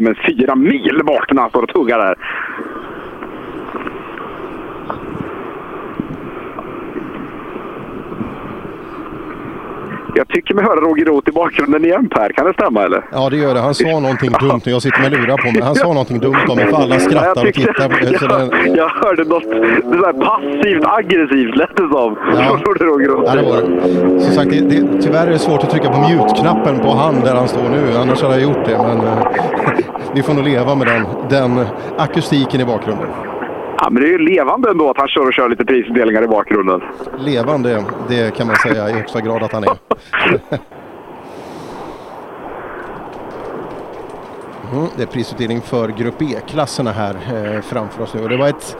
med 0.00 0.16
fyra 0.26 0.54
mil 0.54 1.00
bort 1.04 1.32
när 1.32 1.42
han 1.42 1.50
står 1.50 1.62
och 1.62 1.68
tuggar 1.68 1.98
där. 1.98 2.14
Jag 10.14 10.28
tycker 10.28 10.54
mig 10.54 10.64
höra 10.64 10.80
Roger 10.80 11.04
Roth 11.04 11.28
i 11.28 11.32
bakgrunden 11.32 11.84
igen 11.84 12.08
Per. 12.08 12.28
Kan 12.32 12.46
det 12.46 12.52
stämma 12.52 12.82
eller? 12.82 13.04
Ja, 13.12 13.30
det 13.30 13.36
gör 13.36 13.54
det. 13.54 13.60
Han 13.60 13.74
sa 13.74 13.84
någonting 14.00 14.30
dumt 14.40 14.60
och 14.64 14.66
jag 14.76 14.82
sitter 14.82 15.00
med 15.00 15.12
lurar 15.12 15.36
på 15.36 15.52
mig. 15.52 15.62
Han 15.62 15.74
sa 15.74 15.86
någonting 15.86 16.18
dumt 16.18 16.36
om 16.48 16.56
mig 16.56 16.66
för 16.66 16.76
alla 16.76 16.98
skrattar 16.98 17.46
och 17.48 17.54
tittar. 17.54 17.88
på- 18.12 18.18
Så 18.18 18.24
jag, 18.24 18.76
jag 18.76 18.88
hörde 18.88 19.24
något 19.24 19.42
det 19.92 19.98
där 20.04 20.12
passivt 20.12 20.84
aggressivt 20.84 21.56
lät 21.56 21.76
det 21.76 21.88
som. 21.92 22.16
Ja. 22.38 22.58
Från 22.64 22.74
Roger 22.88 23.08
Roth. 23.08 23.24
ja, 23.26 23.34
det 23.42 23.42
var 23.50 23.56
det. 23.62 24.20
Som 24.20 24.32
sagt, 24.34 24.50
det, 24.50 24.60
det, 24.60 25.02
tyvärr 25.02 25.26
är 25.26 25.30
det 25.30 25.38
svårt 25.38 25.62
att 25.64 25.70
trycka 25.70 25.88
på 25.90 25.98
mute-knappen 25.98 26.78
på 26.78 26.90
han 26.90 27.20
där 27.20 27.34
han 27.34 27.48
står 27.48 27.68
nu. 27.68 27.82
Annars 28.02 28.22
hade 28.22 28.34
jag 28.34 28.42
gjort 28.42 28.64
det. 28.64 28.78
Men 28.78 28.98
eh, 28.98 29.26
vi 30.14 30.22
får 30.22 30.34
nog 30.34 30.44
leva 30.44 30.74
med 30.74 30.86
den, 30.86 31.04
den 31.30 31.66
akustiken 31.98 32.60
i 32.60 32.64
bakgrunden. 32.64 33.06
Ja, 33.80 33.90
men 33.90 34.02
det 34.02 34.08
är 34.08 34.12
ju 34.12 34.18
levande 34.18 34.70
ändå 34.70 34.90
att 34.90 34.96
han 34.96 35.08
kör 35.08 35.26
och 35.26 35.32
kör 35.32 35.48
lite 35.48 35.64
prisutdelningar 35.64 36.22
i 36.22 36.26
bakgrunden. 36.26 36.82
Levande, 37.18 37.84
det 38.08 38.36
kan 38.36 38.46
man 38.46 38.56
säga 38.56 38.90
i 38.90 38.92
högsta 38.92 39.20
grad 39.20 39.42
att 39.42 39.52
han 39.52 39.64
är. 39.64 39.70
Mm, 44.72 44.86
det 44.96 45.02
är 45.02 45.06
prisutdelning 45.06 45.60
för 45.60 45.88
Grupp 45.88 46.22
E-klasserna 46.22 46.92
här 46.92 47.14
eh, 47.14 47.60
framför 47.60 48.02
oss 48.02 48.14
nu. 48.14 48.22
Och 48.22 48.28
det 48.28 48.36
var 48.36 48.48
ett 48.48 48.76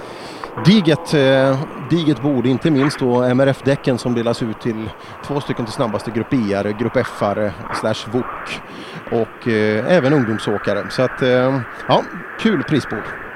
diget, 0.64 1.14
eh, 1.14 1.58
diget 1.90 2.22
bord, 2.22 2.46
inte 2.46 2.70
minst 2.70 2.98
då 2.98 3.22
MRF-däcken 3.22 3.98
som 3.98 4.14
delas 4.14 4.42
ut 4.42 4.60
till 4.60 4.90
två 5.26 5.40
stycken 5.40 5.64
till 5.64 5.74
snabbaste 5.74 6.10
Grupp 6.10 6.32
E-are, 6.32 6.78
Grupp 6.78 6.96
F-are 6.96 7.50
slash 7.74 8.10
VOK 8.12 8.60
och 9.10 9.48
eh, 9.48 9.96
även 9.96 10.12
ungdomsåkare. 10.12 10.86
Så 10.90 11.02
att, 11.02 11.22
eh, 11.22 11.60
ja, 11.88 12.02
kul 12.40 12.62
prisbord. 12.62 13.29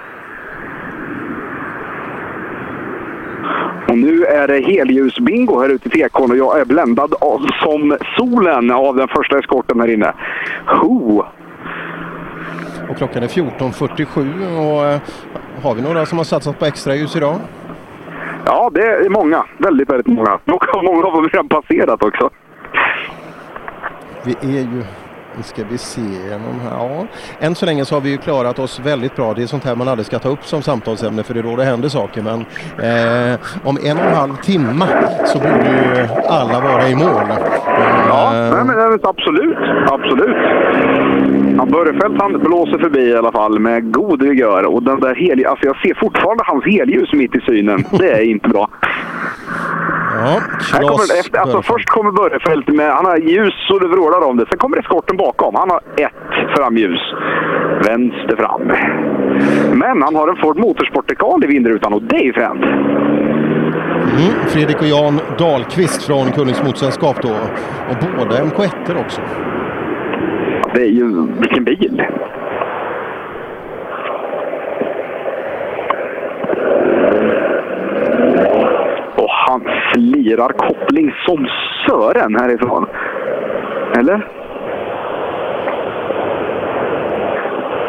Och 3.95 4.01
nu 4.01 4.25
är 4.25 4.49
det 4.49 4.61
helljusbingo 4.61 5.61
här 5.61 5.69
ute 5.69 5.89
i 5.89 5.91
tekon 5.91 6.31
och 6.31 6.37
jag 6.37 6.61
är 6.61 6.65
bländad 6.65 7.15
av, 7.21 7.47
som 7.63 7.97
solen 8.17 8.71
av 8.71 8.97
den 8.97 9.09
första 9.09 9.39
eskorten 9.39 9.81
här 9.81 9.91
inne. 9.91 10.13
Ho! 10.67 11.25
Och 12.89 12.97
klockan 12.97 13.23
är 13.23 13.29
14.47 13.29 14.59
och 14.59 14.87
eh, 14.87 15.01
har 15.63 15.75
vi 15.75 15.83
några 15.83 16.07
som 16.07 16.19
har 16.19 16.25
satsat 16.25 16.59
på 16.59 16.65
extra 16.65 16.95
ljus 16.95 17.17
idag? 17.17 17.37
Ja, 18.47 18.71
det 18.75 18.87
är 18.87 19.09
många. 19.09 19.45
Väldigt, 19.59 19.91
väldigt 19.91 20.07
många. 20.07 20.39
Och 20.45 20.85
många 20.85 21.07
har 21.07 21.29
redan 21.29 21.49
passerat 21.49 22.03
också. 22.03 22.31
Vi 24.25 24.33
är 24.41 24.61
ju, 24.61 24.83
ska 25.43 25.63
vi 25.71 25.79
se 25.79 26.01
igenom 26.01 26.61
här. 26.63 26.71
Ja, 26.79 27.07
än 27.41 27.55
så 27.55 27.67
länge 27.67 27.85
så 27.85 27.95
har 27.95 28.01
vi 28.01 28.11
ju 28.11 28.17
klarat 28.17 28.59
oss 28.59 28.81
väldigt 28.81 29.17
bra. 29.17 29.35
Det 29.35 29.43
är 29.43 29.47
sånt 29.47 29.65
här 29.65 29.77
man 29.77 29.89
aldrig 29.89 30.07
ska 30.07 30.19
ta 30.19 30.29
upp 30.29 30.45
som 30.45 30.63
samtalsämne 30.63 31.23
för 31.23 31.35
det 31.35 31.41
är 31.41 31.45
då 31.45 31.57
det 31.57 31.65
händer 31.65 31.89
saker. 31.89 32.23
Men 32.23 32.41
eh, 32.79 33.41
om 33.65 33.79
en 33.85 33.99
och 33.99 34.05
en 34.05 34.15
halv 34.15 34.37
timme 34.37 34.87
så 35.27 35.39
borde 35.39 35.69
ju 35.71 36.09
alla 36.29 36.61
vara 36.61 36.89
i 36.89 36.95
mål. 36.95 37.27
Ja, 38.09 38.35
Eh, 38.35 38.51
nej, 38.55 38.65
men, 38.65 38.77
nej, 38.77 38.99
absolut. 39.03 39.59
Absolut. 39.91 40.37
Ja, 41.57 41.67
Börjefelt 41.67 42.21
han 42.21 42.33
blåser 42.33 42.79
förbi 42.79 43.01
i 43.01 43.17
alla 43.17 43.33
fall 43.33 43.59
med 43.59 43.93
god 43.93 44.23
vigör. 44.23 44.65
Och 44.65 44.83
den 44.83 45.01
där 45.01 45.15
hel... 45.15 45.47
alltså 45.47 45.67
jag 45.67 45.77
ser 45.77 45.95
fortfarande 46.01 46.45
hans 46.47 46.65
helljus 46.65 47.13
mitt 47.13 47.35
i 47.35 47.41
synen. 47.41 47.85
Det 47.99 48.11
är 48.11 48.25
inte 48.25 48.49
bra. 48.49 48.69
Ja, 50.17 50.41
kommer, 50.73 51.21
efter, 51.21 51.39
alltså, 51.39 51.63
först 51.63 51.89
kommer 51.89 52.11
Börjefelt 52.11 52.69
med, 52.69 52.91
han 52.93 53.05
har 53.05 53.17
ljus 53.17 53.55
så 53.69 53.79
det 53.79 53.89
vrålar 53.89 54.27
om 54.27 54.37
det. 54.37 54.47
Sen 54.49 54.59
kommer 54.59 54.79
eskorten 54.79 55.17
bakom. 55.25 55.55
Han 55.55 55.71
har 55.71 55.81
ett 55.97 56.57
framljus. 56.57 57.01
Vänster 57.89 58.37
fram. 58.37 58.63
Men 59.79 60.03
han 60.03 60.15
har 60.15 60.29
en 60.29 60.37
Ford 60.37 60.59
Motorsport-dekal 60.59 61.45
i 61.45 61.47
vindrutan 61.47 61.93
och 61.93 62.03
det 62.03 62.17
är 62.17 62.25
ju 62.25 62.33
fränt. 62.33 62.65
Mm, 62.65 64.35
Fredrik 64.47 64.81
och 64.81 64.87
Jan 64.87 65.21
Dahlqvist 65.39 66.03
från 66.07 66.31
Kullings 66.31 66.63
Motorsällskap 66.65 67.23
då. 67.23 67.29
Och 67.91 67.97
båda 68.19 68.45
MK1 68.45 69.01
också. 69.05 69.21
Det 70.75 70.81
är 70.83 70.91
ju, 70.91 71.27
vilken 71.39 71.65
bil! 71.65 72.03
Och 79.17 79.31
han 79.31 79.63
slirar 79.93 80.49
koppling 80.49 81.13
som 81.27 81.49
Sören 81.87 82.37
härifrån. 82.37 82.87
Eller? 83.99 84.44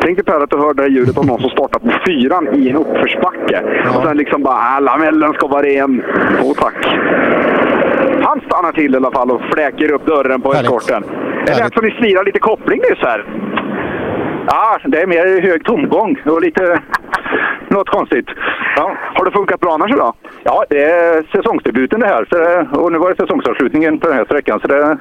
Tänk 0.05 0.17
dig 0.17 0.25
Per 0.25 0.43
att 0.43 0.49
du 0.49 0.57
hör 0.57 0.73
det 0.73 0.81
här 0.81 0.89
ljudet 0.89 1.17
av 1.17 1.25
någon 1.25 1.41
som 1.41 1.49
startar 1.49 1.79
på 1.79 1.91
fyran 2.07 2.47
i 2.55 2.69
en 2.69 2.75
uppförsbacke. 2.75 3.61
Och 3.95 4.03
sen 4.03 4.17
liksom 4.17 4.43
bara 4.43 4.55
"Ah, 4.55 4.79
lamellen 4.79 5.33
ska 5.33 5.47
vara 5.47 5.63
ren. 5.63 6.03
Åh 6.43 6.53
tack. 6.59 6.85
Han 8.21 8.41
stannar 8.41 8.71
till 8.71 8.93
i 8.93 8.97
alla 8.97 9.11
fall 9.11 9.31
och 9.31 9.41
fläker 9.53 9.91
upp 9.91 10.05
dörren 10.05 10.41
på 10.41 10.53
eskorten. 10.53 11.03
Är 11.47 11.63
det 11.63 11.69
så 11.75 11.81
ni 11.81 11.91
slirar 11.91 12.23
lite 12.25 12.39
koppling 12.39 12.79
nyss 12.89 12.99
här? 13.01 13.25
Ja, 14.47 14.77
det 14.85 15.01
är 15.01 15.07
mer 15.07 15.41
hög 15.41 15.63
tomgång 15.65 16.21
och 16.25 16.41
lite 16.41 16.81
något 17.69 17.89
konstigt. 17.89 18.27
Ja. 18.75 18.97
Har 19.13 19.25
det 19.25 19.31
funkat 19.31 19.59
bra 19.59 19.73
annars 19.73 19.91
idag? 19.91 20.13
Ja, 20.43 20.65
det 20.69 20.83
är 20.83 21.23
säsongsdebuten 21.31 21.99
det 21.99 22.07
här. 22.07 22.25
Så 22.29 22.37
det, 22.37 22.77
och 22.79 22.91
nu 22.91 22.97
var 22.97 23.09
det 23.09 23.15
säsongsavslutningen 23.15 23.99
på 23.99 24.07
den 24.07 24.17
här 24.17 24.25
sträckan. 24.25 24.59
Så, 24.59 24.67
det... 24.67 24.97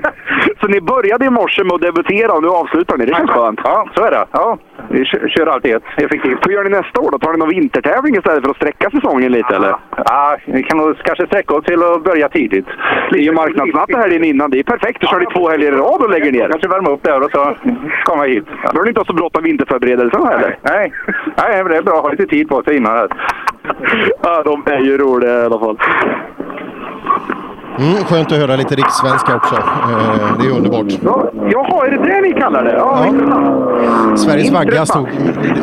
så 0.60 0.66
ni 0.66 0.80
började 0.80 1.24
i 1.24 1.30
morse 1.30 1.64
med 1.64 1.72
att 1.72 1.80
debutera 1.80 2.32
och 2.32 2.42
nu 2.42 2.48
avslutar 2.48 2.96
ni. 2.96 3.06
Det 3.06 3.14
känns 3.14 3.30
skönt. 3.30 3.60
Ja, 3.64 3.88
så 3.94 4.04
är 4.04 4.10
det. 4.10 4.26
Ja, 4.30 4.58
vi 4.88 5.04
kör, 5.04 5.46
alltid 5.46 5.74
ett 5.74 5.82
effektivt. 5.96 6.46
Hur 6.46 6.52
gör 6.52 6.64
ni 6.64 6.70
nästa 6.70 7.00
år 7.00 7.10
då? 7.10 7.18
Tar 7.18 7.32
ni 7.32 7.38
någon 7.38 7.48
vintertävling 7.48 8.16
istället 8.16 8.42
för 8.42 8.50
att 8.50 8.56
sträcka 8.56 8.90
säsongen 8.90 9.32
lite 9.32 9.56
eller? 9.56 9.76
Ja, 9.96 10.36
vi 10.44 10.62
kan 10.62 10.78
nog 10.78 10.98
kanske 10.98 11.26
sträcka 11.26 11.54
oss 11.54 11.64
till 11.64 11.82
att 11.82 12.04
börja 12.04 12.28
tidigt. 12.28 12.66
Det 13.10 13.18
är 13.18 13.22
ju 13.22 13.32
marknadsnatten 13.32 14.00
helgen 14.00 14.24
innan. 14.24 14.50
Det 14.50 14.58
är 14.58 14.62
perfekt. 14.62 15.00
Då 15.00 15.06
kör 15.06 15.20
ni 15.20 15.26
två 15.26 15.48
helger 15.48 15.72
i 15.72 15.76
rad 15.76 16.02
och 16.02 16.10
lägger 16.10 16.32
ner. 16.32 16.48
Kanske 16.48 16.68
värma 16.68 16.90
upp 16.90 17.02
där 17.02 17.22
och 17.22 17.30
så 17.30 17.54
komma 18.04 18.24
hit. 18.24 18.44
Då 18.46 18.72
behöver 18.72 18.82
ni 18.82 18.88
inte 18.88 19.00
ha 19.00 19.04
så 19.04 19.12
bråttom 19.12 19.42
vinterförberedelserna 19.42 20.28
heller. 20.30 20.58
Nej. 20.62 20.92
Nej, 21.36 21.62
men 21.62 21.72
det 21.72 21.76
är 21.76 21.82
bra 21.82 21.95
att 21.96 22.02
ha 22.02 22.10
lite 22.10 22.26
tid 22.26 22.48
på 22.48 22.62
sig 22.62 22.76
innan. 22.76 22.92
Här. 22.92 23.08
Ja, 24.22 24.42
de 24.42 24.72
är 24.72 24.80
ju 24.80 24.98
roliga 24.98 25.42
i 25.42 25.44
alla 25.44 25.58
fall. 25.58 25.78
Mm, 27.78 28.04
skönt 28.04 28.32
att 28.32 28.38
höra 28.38 28.56
lite 28.56 28.74
rikssvenska 28.74 29.36
också. 29.36 29.54
Eh, 29.54 30.38
det 30.40 30.46
är 30.46 30.56
underbart. 30.56 30.86
Jaha, 31.52 31.86
är 31.86 31.90
det 31.90 32.08
det 32.08 32.20
ni 32.20 32.32
kallar 32.32 32.64
det? 32.64 32.72
Ja, 32.72 33.06
intressant. 33.06 34.20
Sveriges 34.20 34.50
vagga 34.50 34.86
stod, 34.86 35.08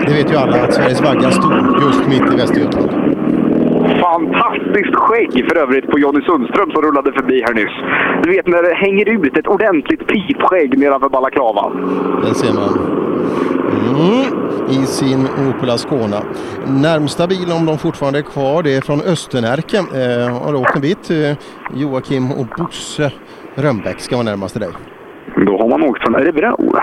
det 0.07 0.13
vet 0.13 0.31
ju 0.31 0.35
alla, 0.35 0.63
att 0.63 0.73
Sveriges 0.73 1.01
vagga 1.01 1.31
stod 1.31 1.53
just 1.81 2.07
mitt 2.07 2.33
i 2.33 2.35
Västergötland. 2.35 3.12
Fantastiskt 4.03 4.95
skägg 4.95 5.45
för 5.49 5.57
övrigt 5.57 5.87
på 5.91 5.99
Jonny 5.99 6.21
Sundström 6.21 6.71
som 6.71 6.81
rullade 6.81 7.11
förbi 7.11 7.43
här 7.47 7.53
nyss. 7.53 7.75
Du 8.23 8.29
vet 8.29 8.47
när 8.47 8.63
det 8.63 8.73
hänger 8.75 9.09
ut 9.09 9.37
ett 9.37 9.47
ordentligt 9.47 10.07
pipskägg 10.07 10.77
nedanför 10.77 11.09
balaklavan. 11.09 11.71
Där 12.23 12.33
ser 12.33 12.53
man. 12.53 12.69
Mm, 13.89 14.25
I 14.69 14.85
sin 14.85 15.27
Opel 15.49 15.69
Ascona. 15.69 16.21
Närmsta 16.67 17.27
bil 17.27 17.51
om 17.59 17.65
de 17.65 17.77
fortfarande 17.77 18.19
är 18.19 18.23
kvar 18.23 18.63
det 18.63 18.75
är 18.75 18.81
från 18.81 19.01
Östernärke. 19.01 19.77
Eh, 19.77 20.45
har 20.45 20.55
åkt 20.55 20.75
en 20.75 20.81
bit. 20.81 21.09
Eh, 21.11 21.37
Joakim 21.81 22.31
och 22.31 22.47
Bosse 22.57 23.11
Rönnbäck 23.55 23.99
ska 23.99 24.15
vara 24.15 24.25
närmast 24.25 24.53
till 24.53 24.61
dig. 24.61 24.71
Då 25.45 25.57
har 25.57 25.69
man 25.69 25.83
åkt 25.83 26.03
från 26.03 26.15
Örebro. 26.15 26.75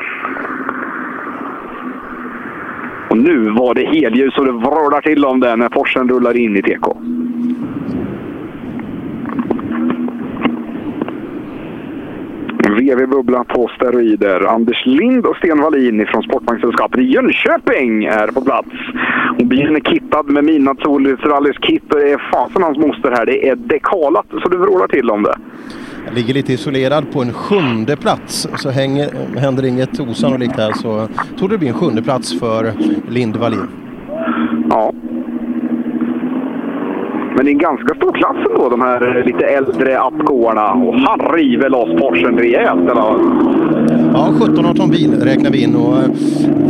Och 3.10 3.18
nu 3.18 3.50
var 3.50 3.74
det 3.74 3.84
helljus 3.84 4.38
och 4.38 4.44
det 4.44 4.52
vrålar 4.52 5.00
till 5.00 5.24
om 5.24 5.40
det 5.40 5.56
när 5.56 5.68
Porschen 5.68 6.08
rullar 6.08 6.36
in 6.36 6.56
i 6.56 6.62
TK. 6.62 6.96
VV-bubbla 12.70 13.44
på 13.44 13.70
steroider. 13.76 14.46
Anders 14.46 14.86
Lind 14.86 15.26
och 15.26 15.36
Sten 15.36 15.60
Wallin 15.60 16.06
från 16.06 16.22
Sportvagnssällskapet 16.22 17.00
i 17.00 17.04
Jönköping 17.04 18.04
är 18.04 18.26
på 18.26 18.40
plats. 18.40 18.68
Och 19.38 19.46
bilen 19.46 19.76
är 19.76 19.80
kittad 19.80 20.26
med 20.26 20.44
midnattssolrallys 20.44 21.58
kit 21.58 21.92
och 21.94 22.00
det 22.00 22.10
är 22.10 22.30
fasen 22.32 22.62
hans 22.62 22.78
moster 22.78 23.10
här. 23.10 23.26
Det 23.26 23.48
är 23.48 23.56
dekalat 23.56 24.26
så 24.42 24.48
det 24.48 24.56
vrålar 24.56 24.88
till 24.88 25.10
om 25.10 25.22
det. 25.22 25.34
Ligger 26.14 26.34
lite 26.34 26.52
isolerad 26.52 27.12
på 27.12 27.22
en 27.22 27.32
sjunde 27.32 27.96
plats. 27.96 28.48
Så 28.56 28.70
hänger, 28.70 29.38
händer 29.38 29.64
inget 29.64 30.00
osannolikt 30.00 30.56
här 30.56 30.72
så 30.72 31.08
tror 31.38 31.48
det 31.48 31.58
blir 31.58 31.68
en 31.68 31.74
sjunde 31.74 32.02
plats 32.02 32.38
för 32.38 32.72
Lind 33.08 33.36
Wallin. 33.36 33.68
Ja. 34.70 34.92
Men 37.36 37.44
det 37.44 37.50
är 37.50 37.52
en 37.52 37.58
ganska 37.58 37.94
stor 37.94 38.12
klass 38.12 38.36
ändå, 38.50 38.68
de 38.68 38.80
här 38.80 39.22
lite 39.26 39.44
äldre 39.44 40.00
appgåarna. 40.00 40.72
Och 40.72 40.94
han 40.94 41.32
river 41.34 41.68
loss 41.68 42.00
Porschen 42.00 42.38
rejält. 42.38 42.80
Eller? 42.80 43.02
Ja, 44.12 44.32
17-18 44.40 44.90
bil 44.90 45.14
räknar 45.20 45.50
vi 45.50 45.62
in 45.62 45.74
och 45.74 45.96
eh, 45.96 46.10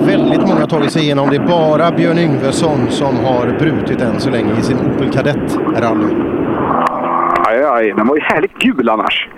väldigt 0.07 0.41
många 0.41 0.61
har 0.61 0.67
tagit 0.67 0.93
sig 0.93 1.03
igenom. 1.03 1.29
Det 1.31 1.37
är 1.37 1.47
bara 1.47 1.91
Björn 1.91 2.19
Yngvesson 2.19 2.79
som 2.89 3.17
har 3.17 3.59
brutit 3.59 4.01
än 4.01 4.21
så 4.21 4.31
länge 4.31 4.59
i 4.59 4.63
sin 4.63 4.77
Opel 4.77 5.11
Kadett 5.13 5.59
rally. 5.77 6.40
Aj, 7.51 7.63
aj, 7.65 7.93
den 7.93 8.07
var 8.07 8.17
ju 8.17 8.23
härligt 8.23 8.55
gul 8.59 8.89
annars. 8.89 9.29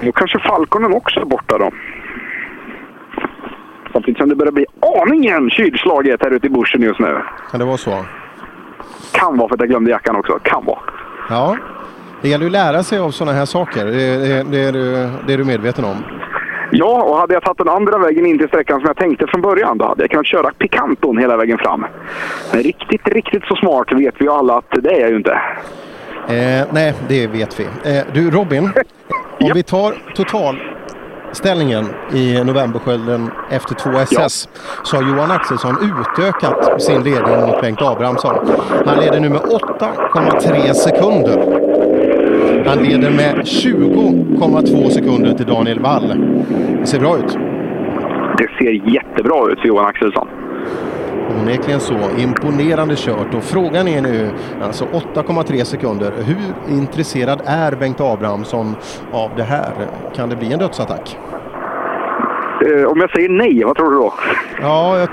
Nu 0.00 0.12
kanske 0.12 0.38
Falconen 0.38 0.92
också 0.92 1.20
är 1.20 1.24
borta 1.24 1.58
då. 1.58 1.70
Samtidigt 3.92 4.18
som 4.18 4.28
det 4.28 4.36
börjar 4.36 4.52
bli 4.52 4.66
aningen 5.02 5.50
kylslaget 5.50 6.22
här 6.22 6.30
ute 6.30 6.46
i 6.46 6.50
bushen 6.50 6.82
just 6.82 7.00
nu. 7.00 7.22
Kan 7.50 7.60
det 7.60 7.66
vara 7.66 7.76
så? 7.76 8.04
Kan 9.12 9.38
vara 9.38 9.48
för 9.48 9.54
att 9.54 9.60
jag 9.60 9.68
glömde 9.68 9.90
jackan 9.90 10.16
också. 10.16 10.38
Kan 10.42 10.64
vara. 10.64 10.78
Ja, 11.28 11.56
det 12.22 12.28
gäller 12.28 12.44
ju 12.44 12.48
att 12.48 12.52
lära 12.52 12.82
sig 12.82 12.98
av 12.98 13.10
sådana 13.10 13.38
här 13.38 13.44
saker. 13.44 13.84
Det, 13.84 13.92
det, 13.92 14.42
det, 14.50 14.58
är, 14.58 14.72
du, 14.72 15.10
det 15.26 15.32
är 15.32 15.38
du 15.38 15.44
medveten 15.44 15.84
om. 15.84 15.96
Ja, 16.76 17.02
och 17.02 17.16
hade 17.16 17.34
jag 17.34 17.42
tagit 17.42 17.58
den 17.58 17.68
andra 17.68 17.98
vägen 17.98 18.26
in 18.26 18.38
till 18.38 18.48
sträckan 18.48 18.80
som 18.80 18.86
jag 18.86 18.96
tänkte 18.96 19.26
från 19.26 19.42
början, 19.42 19.78
då 19.78 19.84
hade 19.84 20.02
jag 20.02 20.10
kunnat 20.10 20.26
köra 20.26 20.50
Picanton 20.58 21.18
hela 21.18 21.36
vägen 21.36 21.58
fram. 21.58 21.86
Men 22.52 22.62
riktigt, 22.62 23.08
riktigt 23.08 23.44
så 23.44 23.56
smart 23.56 23.92
vet 23.92 24.14
vi 24.18 24.24
ju 24.24 24.30
alla 24.30 24.58
att 24.58 24.70
det 24.82 24.90
är 24.90 25.00
jag 25.00 25.10
ju 25.10 25.16
inte. 25.16 25.32
Eh, 26.28 26.66
nej, 26.70 26.94
det 27.08 27.26
vet 27.26 27.60
vi. 27.60 27.64
Eh, 27.64 28.04
du 28.14 28.30
Robin, 28.30 28.64
om 29.40 29.50
vi 29.54 29.62
tar 29.62 29.94
totalställningen 30.14 31.84
i 32.12 32.44
novemberskölden 32.44 33.30
efter 33.50 33.74
2 33.74 33.90
SS 33.90 34.48
så 34.82 34.96
har 34.96 35.02
Johan 35.02 35.30
Axelsson 35.30 35.76
utökat 35.82 36.82
sin 36.82 37.02
ledning 37.02 37.40
mot 37.40 37.60
Bengt 37.60 37.82
Abrahamsson. 37.82 38.34
Han 38.86 38.98
leder 38.98 39.20
nu 39.20 39.28
med 39.28 39.40
8,3 39.40 40.72
sekunder. 40.72 41.83
Han 42.66 42.78
leder 42.78 43.10
med 43.10 43.34
20,2 43.44 44.88
sekunder 44.90 45.34
till 45.34 45.46
Daniel 45.46 45.80
Wall. 45.80 46.08
Det 46.80 46.86
ser 46.86 47.00
bra 47.00 47.18
ut. 47.18 47.38
Det 48.38 48.48
ser 48.58 48.94
jättebra 48.94 49.52
ut 49.52 49.60
för 49.60 49.68
Johan 49.68 49.86
Axelsson. 49.86 50.28
Onekligen 51.40 51.80
så. 51.80 51.96
Imponerande 52.18 52.94
kört. 52.96 53.34
Och 53.34 53.42
frågan 53.42 53.88
är 53.88 54.02
nu, 54.02 54.30
alltså 54.62 54.84
8,3 54.84 55.64
sekunder. 55.64 56.12
Hur 56.16 56.76
intresserad 56.76 57.40
är 57.44 57.72
Bengt 57.72 58.00
Abrahamsson 58.00 58.74
av 59.12 59.30
det 59.36 59.42
här? 59.42 59.72
Kan 60.16 60.28
det 60.28 60.36
bli 60.36 60.52
en 60.52 60.58
dödsattack? 60.58 61.18
Eh, 62.66 62.84
om 62.84 63.00
jag 63.00 63.10
säger 63.10 63.28
nej, 63.28 63.64
vad 63.64 63.76
tror 63.76 63.90
du 63.90 63.96
då? 63.96 64.14
Ja, 64.60 64.98
jag, 64.98 65.08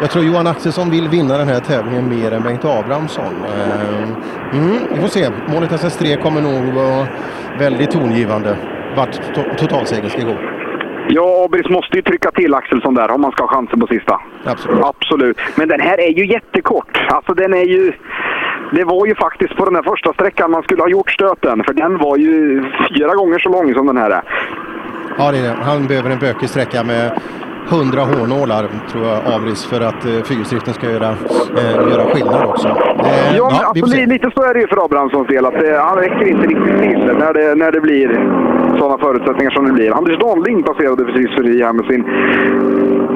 jag 0.00 0.10
tror 0.10 0.24
Johan 0.24 0.46
Axelsson 0.46 0.90
vill 0.90 1.08
vinna 1.08 1.38
den 1.38 1.48
här 1.48 1.60
tävlingen 1.60 2.08
mer 2.08 2.32
än 2.32 2.42
Bengt 2.42 2.64
Abrahamsson. 2.64 3.44
Eh, 3.44 4.58
mm, 4.58 4.78
vi 4.94 5.00
får 5.00 5.08
se. 5.08 5.30
Målet 5.48 5.70
SS3 5.70 6.22
kommer 6.22 6.40
nog 6.40 6.74
vara 6.74 7.06
väldigt 7.58 7.90
tongivande 7.90 8.56
vart 8.96 9.12
to 9.34 9.42
totalsegern 9.56 10.10
ska 10.10 10.22
gå. 10.22 10.36
Ja, 11.08 11.44
Abris 11.44 11.68
måste 11.68 11.96
ju 11.96 12.02
trycka 12.02 12.30
till 12.30 12.54
Axelsson 12.54 12.94
där 12.94 13.10
om 13.10 13.20
man 13.20 13.32
ska 13.32 13.42
ha 13.42 13.48
chansen 13.48 13.80
på 13.80 13.86
sista. 13.86 14.20
Absolut. 14.44 14.84
Absolut. 14.84 15.36
Men 15.56 15.68
den 15.68 15.80
här 15.80 16.00
är 16.00 16.10
ju 16.18 16.26
jättekort. 16.26 17.06
Alltså 17.08 17.34
den 17.34 17.54
är 17.54 17.64
ju... 17.64 17.92
Det 18.72 18.84
var 18.84 19.06
ju 19.06 19.14
faktiskt 19.14 19.56
på 19.56 19.64
den 19.64 19.74
här 19.74 19.82
första 19.82 20.12
sträckan 20.12 20.50
man 20.50 20.62
skulle 20.62 20.82
ha 20.82 20.88
gjort 20.88 21.10
stöten. 21.10 21.64
För 21.64 21.72
den 21.72 21.98
var 21.98 22.16
ju 22.16 22.62
fyra 22.88 23.14
gånger 23.14 23.38
så 23.38 23.48
lång 23.48 23.74
som 23.74 23.86
den 23.86 23.96
här 23.96 24.10
är. 24.10 24.22
Ja, 25.18 25.32
det 25.32 25.38
är 25.38 25.42
det. 25.42 25.56
Han 25.62 25.86
behöver 25.86 26.10
en 26.10 26.18
bökig 26.18 26.48
sträcka 26.48 26.84
med 26.84 27.20
100 27.68 28.00
hårnålar 28.00 28.68
tror 28.92 29.04
jag 29.06 29.20
Abris 29.34 29.64
för 29.66 29.80
att 29.80 30.04
eh, 30.04 30.22
fyrhjulsdriften 30.24 30.74
ska 30.74 30.90
göra, 30.90 31.08
eh, 31.58 31.90
göra 31.90 32.04
skillnad 32.14 32.44
också. 32.44 32.68
Eh, 32.68 33.36
Ja, 33.36 33.50
men 33.50 33.66
alltså, 33.66 33.96
li- 33.96 34.06
lite 34.06 34.30
så 34.34 34.42
är 34.42 34.54
det 34.54 34.60
ju 34.60 34.66
för 34.68 34.84
Abrahamssons 34.84 35.28
del. 35.28 35.46
Att, 35.46 35.54
eh, 35.54 35.74
han 35.78 35.96
räcker 35.98 36.28
inte 36.28 36.46
riktigt 36.46 36.80
till 36.82 37.16
när 37.18 37.32
det, 37.34 37.54
när 37.54 37.72
det 37.72 37.80
blir 37.80 38.08
sådana 38.78 38.98
förutsättningar 38.98 39.50
som 39.50 39.66
det 39.66 39.72
blir. 39.72 39.90
Anders 39.90 40.18
Danling 40.18 40.62
passerade 40.62 41.04
precis 41.04 41.30
förbi 41.36 41.62
här 41.62 41.72
med 41.72 41.86
sin 41.86 42.02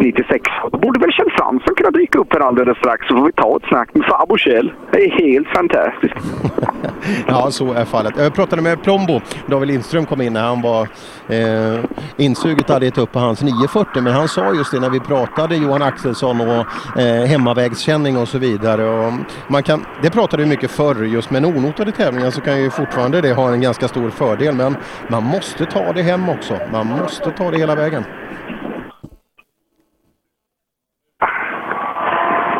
96. 0.01 0.43
Då 0.73 0.79
borde 0.79 1.01
väl 1.01 1.13
Kjell 1.13 1.31
Fransson 1.31 1.75
kunna 1.77 1.91
dyka 1.91 2.19
upp 2.19 2.33
här 2.33 2.41
alldeles 2.41 2.79
strax 2.79 3.07
så 3.07 3.17
får 3.17 3.27
vi 3.27 3.33
ta 3.33 3.57
ett 3.57 3.69
snack 3.69 3.89
med 3.95 4.05
farbror 4.05 4.39
Kjell. 4.39 4.73
Det 4.93 5.05
är 5.05 5.11
helt 5.11 5.49
fantastiskt. 5.49 6.15
Ja, 7.27 7.51
så 7.51 7.73
är 7.73 7.85
fallet. 7.85 8.15
Jag 8.19 8.35
pratade 8.35 8.63
med 8.63 8.83
Plombo. 8.83 9.21
David 9.47 9.69
Lindström 9.69 10.07
kom 10.07 10.21
in 10.21 10.33
när 10.33 10.43
han 10.43 10.63
var 10.63 10.89
eh, 11.29 11.85
insuget 12.17 12.69
hade 12.69 12.85
gett 12.85 12.99
upp 12.99 13.13
på 13.13 13.19
hans 13.19 13.43
940. 13.43 14.03
Men 14.03 14.13
han 14.13 14.29
sa 14.29 14.55
just 14.55 14.71
det 14.73 14.81
när 14.81 14.91
vi 14.91 15.01
pratade 15.01 15.57
Johan 15.57 15.83
Axelsson 15.83 16.41
och 16.41 16.67
eh, 17.01 17.27
hemmavägskänning 17.27 18.17
och 18.17 18.29
så 18.29 18.39
vidare. 18.39 18.85
Och 18.85 19.13
man 19.49 19.63
kan, 19.63 19.85
det 20.03 20.11
pratade 20.11 20.43
vi 20.43 20.49
mycket 20.49 20.71
förr 20.71 21.05
just 21.05 21.31
med 21.31 21.47
onotade 21.47 21.93
tävlingar 21.93 22.31
så 22.31 22.41
kan 22.41 22.63
ju 22.63 22.71
fortfarande 22.71 23.21
det 23.21 23.33
ha 23.33 23.53
en 23.53 23.61
ganska 23.61 23.89
stor 23.89 24.11
fördel. 24.11 24.55
Men 24.55 24.77
man 25.09 25.23
måste 25.25 25.50
måste 25.51 25.67
ta 25.67 25.93
det 25.93 26.03
hem 26.03 26.29
också. 26.29 26.59
Man 26.73 26.87
måste 26.87 27.31
ta 27.31 27.51
det 27.51 27.59
hela 27.59 27.75
vägen. 27.75 28.05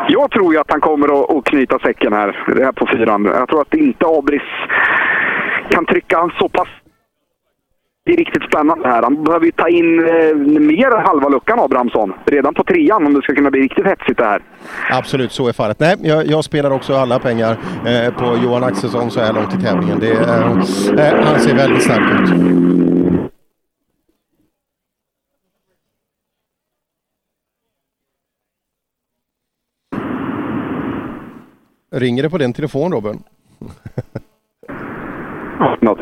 Jag 0.07 0.31
tror 0.31 0.53
ju 0.53 0.59
att 0.59 0.71
han 0.71 0.81
kommer 0.81 1.23
att, 1.23 1.29
att 1.29 1.45
knyta 1.45 1.79
säcken 1.79 2.13
här, 2.13 2.53
det 2.55 2.65
här 2.65 2.71
på 2.71 2.87
fyran. 2.87 3.25
Jag 3.25 3.49
tror 3.49 3.61
att 3.61 3.73
inte 3.73 4.05
Abris 4.05 4.41
kan 5.69 5.85
trycka 5.85 6.17
han 6.17 6.31
så 6.39 6.49
pass 6.49 6.67
det 8.05 8.13
är 8.13 8.17
riktigt 8.17 8.43
spännande 8.43 8.87
här. 8.87 9.01
Han 9.03 9.23
behöver 9.23 9.45
ju 9.45 9.51
ta 9.51 9.69
in 9.69 9.99
eh, 9.99 10.35
mer 10.59 11.01
halva 11.05 11.29
luckan 11.29 11.59
Abrahamsson. 11.59 12.13
Redan 12.25 12.53
på 12.53 12.63
trean 12.63 13.05
om 13.05 13.13
det 13.13 13.21
ska 13.21 13.35
kunna 13.35 13.51
bli 13.51 13.61
riktigt 13.61 13.85
hetsigt 13.85 14.17
det 14.17 14.25
här. 14.25 14.41
Absolut, 14.91 15.31
så 15.31 15.47
är 15.47 15.53
fallet. 15.53 15.79
Nej, 15.79 15.95
jag, 16.01 16.27
jag 16.27 16.43
spelar 16.43 16.71
också 16.71 16.95
alla 16.95 17.19
pengar 17.19 17.51
eh, 17.85 18.13
på 18.13 18.37
Johan 18.43 18.63
Axelsson 18.63 19.11
så 19.11 19.19
här 19.19 19.33
långt 19.33 19.53
i 19.53 19.61
tävlingen. 19.61 19.99
Det, 19.99 20.11
är, 20.11 20.49
eh, 20.99 21.25
han 21.25 21.39
ser 21.39 21.55
väldigt 21.55 21.83
stark 21.83 22.21
ut. 22.21 22.31
Ringer 31.93 32.23
det 32.23 32.29
på 32.29 32.37
din 32.37 32.53
telefon 32.53 32.91
Robin? 32.91 33.23
Något. 35.81 35.99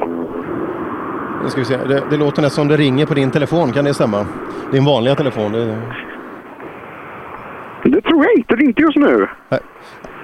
Nu 1.44 1.50
ska 1.50 1.60
vi 1.60 1.66
se. 1.66 1.78
Det, 1.78 2.04
det 2.10 2.18
låter 2.18 2.42
nästan 2.42 2.64
som 2.64 2.68
det 2.68 2.78
ringer 2.78 3.06
på 3.06 3.14
din 3.14 3.32
telefon, 3.32 3.74
kan 3.74 3.86
det 3.86 3.94
stämma? 3.94 4.28
Din 4.72 4.86
vanliga 4.86 5.16
telefon? 5.16 5.52
Det, 5.52 5.66
det 7.84 8.02
tror 8.02 8.26
jag 8.26 8.34
inte, 8.38 8.54
inte 8.66 8.82
just 8.82 8.98
nu. 8.98 9.28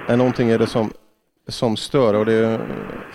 Nej, 0.08 0.16
någonting 0.16 0.50
är 0.50 0.58
det 0.58 0.66
som, 0.66 0.90
som 1.48 1.76
stör 1.76 2.14
och 2.14 2.26
det, 2.26 2.60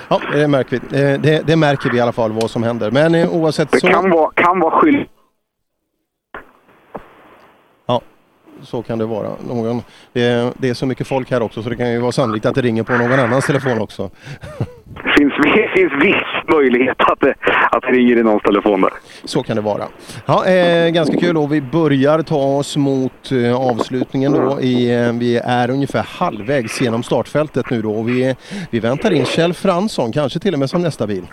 ja, 0.08 0.22
det, 0.34 0.48
märker 0.48 0.80
vi. 0.80 0.98
Det, 1.18 1.48
det 1.48 1.56
märker 1.56 1.90
vi 1.90 1.98
i 1.98 2.02
alla 2.02 2.12
fall 2.12 2.32
vad 2.32 2.52
som 2.52 2.64
händer. 2.64 2.92
Men 2.92 3.16
eh, 3.16 3.34
oavsett 3.36 3.72
Det 3.72 3.80
så... 3.80 3.88
kan 3.88 4.10
vara, 4.10 4.32
kan 4.32 4.60
vara 4.60 4.72
skyld. 4.72 5.08
Ja, 7.86 8.02
så 8.62 8.82
kan 8.82 9.00
det 9.00 9.06
vara. 9.06 9.30
Någon, 9.48 9.82
det, 10.14 10.54
det 10.58 10.70
är 10.70 10.74
så 10.74 10.86
mycket 10.86 11.08
folk 11.08 11.32
här 11.32 11.42
också 11.42 11.64
så 11.64 11.70
det 11.70 11.76
kan 11.76 11.92
ju 11.92 12.00
vara 12.00 12.12
sannolikt 12.12 12.46
att 12.46 12.56
det 12.56 12.62
ringer 12.62 12.84
på 12.84 12.92
någon 12.94 13.20
annans 13.20 13.48
telefon 13.48 13.80
också. 13.80 14.10
Det 14.94 15.14
finns, 15.18 15.34
finns 15.74 16.04
viss 16.04 16.41
möjlighet 16.56 17.02
att 17.02 17.20
det, 17.20 17.34
att 17.72 17.82
det 17.82 17.88
ringer 17.88 18.18
i 18.18 18.24
någons 18.24 18.44
telefon 18.44 18.82
där. 18.82 18.92
Så 19.24 19.44
kan 19.44 19.56
det 19.56 19.62
vara. 19.62 19.84
Ja, 20.26 20.46
eh, 20.46 20.90
ganska 20.90 21.18
kul 21.18 21.38
och 21.38 21.54
vi 21.54 21.62
börjar 21.62 22.22
ta 22.22 22.58
oss 22.58 22.78
mot 22.78 23.32
eh, 23.32 23.62
avslutningen 23.70 24.32
då. 24.32 24.62
I, 24.62 24.96
eh, 24.96 25.14
vi 25.14 25.38
är 25.38 25.70
ungefär 25.70 26.06
halvvägs 26.20 26.82
genom 26.82 27.04
startfältet 27.04 27.70
nu 27.70 27.82
då 27.82 27.92
och 27.92 28.10
vi, 28.10 28.36
vi 28.72 28.80
väntar 28.80 29.14
in 29.14 29.26
Kjell 29.26 29.54
Fransson, 29.54 30.12
kanske 30.12 30.40
till 30.40 30.54
och 30.54 30.60
med 30.60 30.70
som 30.70 30.82
nästa 30.82 31.08
bil. 31.08 31.28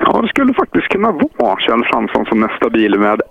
Ja, 0.00 0.22
det 0.22 0.28
skulle 0.28 0.54
faktiskt 0.54 0.88
kunna 0.88 1.12
vara 1.12 1.60
Kjell 1.60 1.84
Fransson 1.84 2.26
som 2.26 2.40
nästa 2.40 2.70
bil 2.70 2.98
med. 2.98 3.22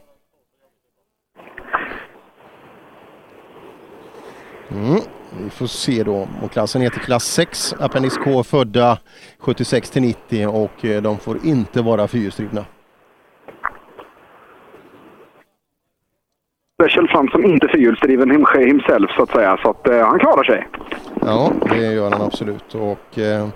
Mm. 4.72 5.02
Vi 5.44 5.50
får 5.50 5.68
se 5.68 6.04
då. 6.04 6.28
Och 6.42 6.52
klassen 6.52 6.82
heter 6.82 7.00
klass 7.00 7.24
6, 7.24 7.74
Appendix 7.80 8.18
K 8.18 8.44
födda 8.44 8.98
76 9.40 9.90
till 9.90 10.02
90 10.02 10.48
och 10.48 10.86
eh, 10.86 11.02
de 11.02 11.18
får 11.18 11.38
inte 11.46 11.82
vara 11.82 12.08
fyrhjulsdrivna. 12.08 12.66
Special 16.82 17.08
fun 17.08 17.30
som 17.32 17.46
inte 17.46 17.68
fyrhjulsdriven 17.68 18.32
himself 18.58 19.12
så 19.12 19.24
att 19.24 19.30
säga, 19.30 19.58
så 19.64 19.70
att 19.70 19.88
eh, 19.88 20.08
han 20.08 20.20
klarar 20.20 20.44
sig. 20.44 20.68
Ja, 21.26 21.52
det 21.70 21.94
gör 21.94 22.12
han 22.12 22.22
absolut. 22.22 22.76
Och, 22.76 23.20
eh, 23.20 23.48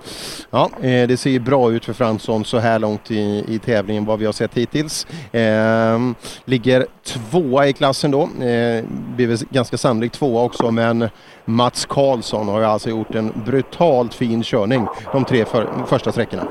ja, 0.50 0.70
eh, 0.80 1.08
det 1.08 1.20
ser 1.20 1.30
ju 1.30 1.40
bra 1.40 1.72
ut 1.72 1.84
för 1.84 1.92
Fransson 1.92 2.44
så 2.44 2.58
här 2.58 2.78
långt 2.78 3.10
i, 3.10 3.44
i 3.48 3.58
tävlingen 3.58 4.04
vad 4.04 4.18
vi 4.18 4.26
har 4.26 4.32
sett 4.32 4.54
hittills. 4.54 5.06
Eh, 5.32 5.98
ligger 6.44 6.86
tvåa 7.04 7.66
i 7.66 7.72
klassen 7.72 8.10
då. 8.10 8.22
Eh, 8.22 8.84
blir 9.16 9.26
väl 9.26 9.36
ganska 9.50 9.76
sannolikt 9.76 10.14
tvåa 10.14 10.42
också 10.42 10.70
men 10.70 11.08
Mats 11.44 11.86
Karlsson 11.86 12.48
har 12.48 12.60
ju 12.60 12.66
alltså 12.66 12.90
gjort 12.90 13.14
en 13.14 13.32
brutalt 13.46 14.14
fin 14.14 14.42
körning 14.42 14.86
de 15.12 15.24
tre 15.24 15.44
för, 15.44 15.66
första 15.86 16.12
sträckorna. 16.12 16.42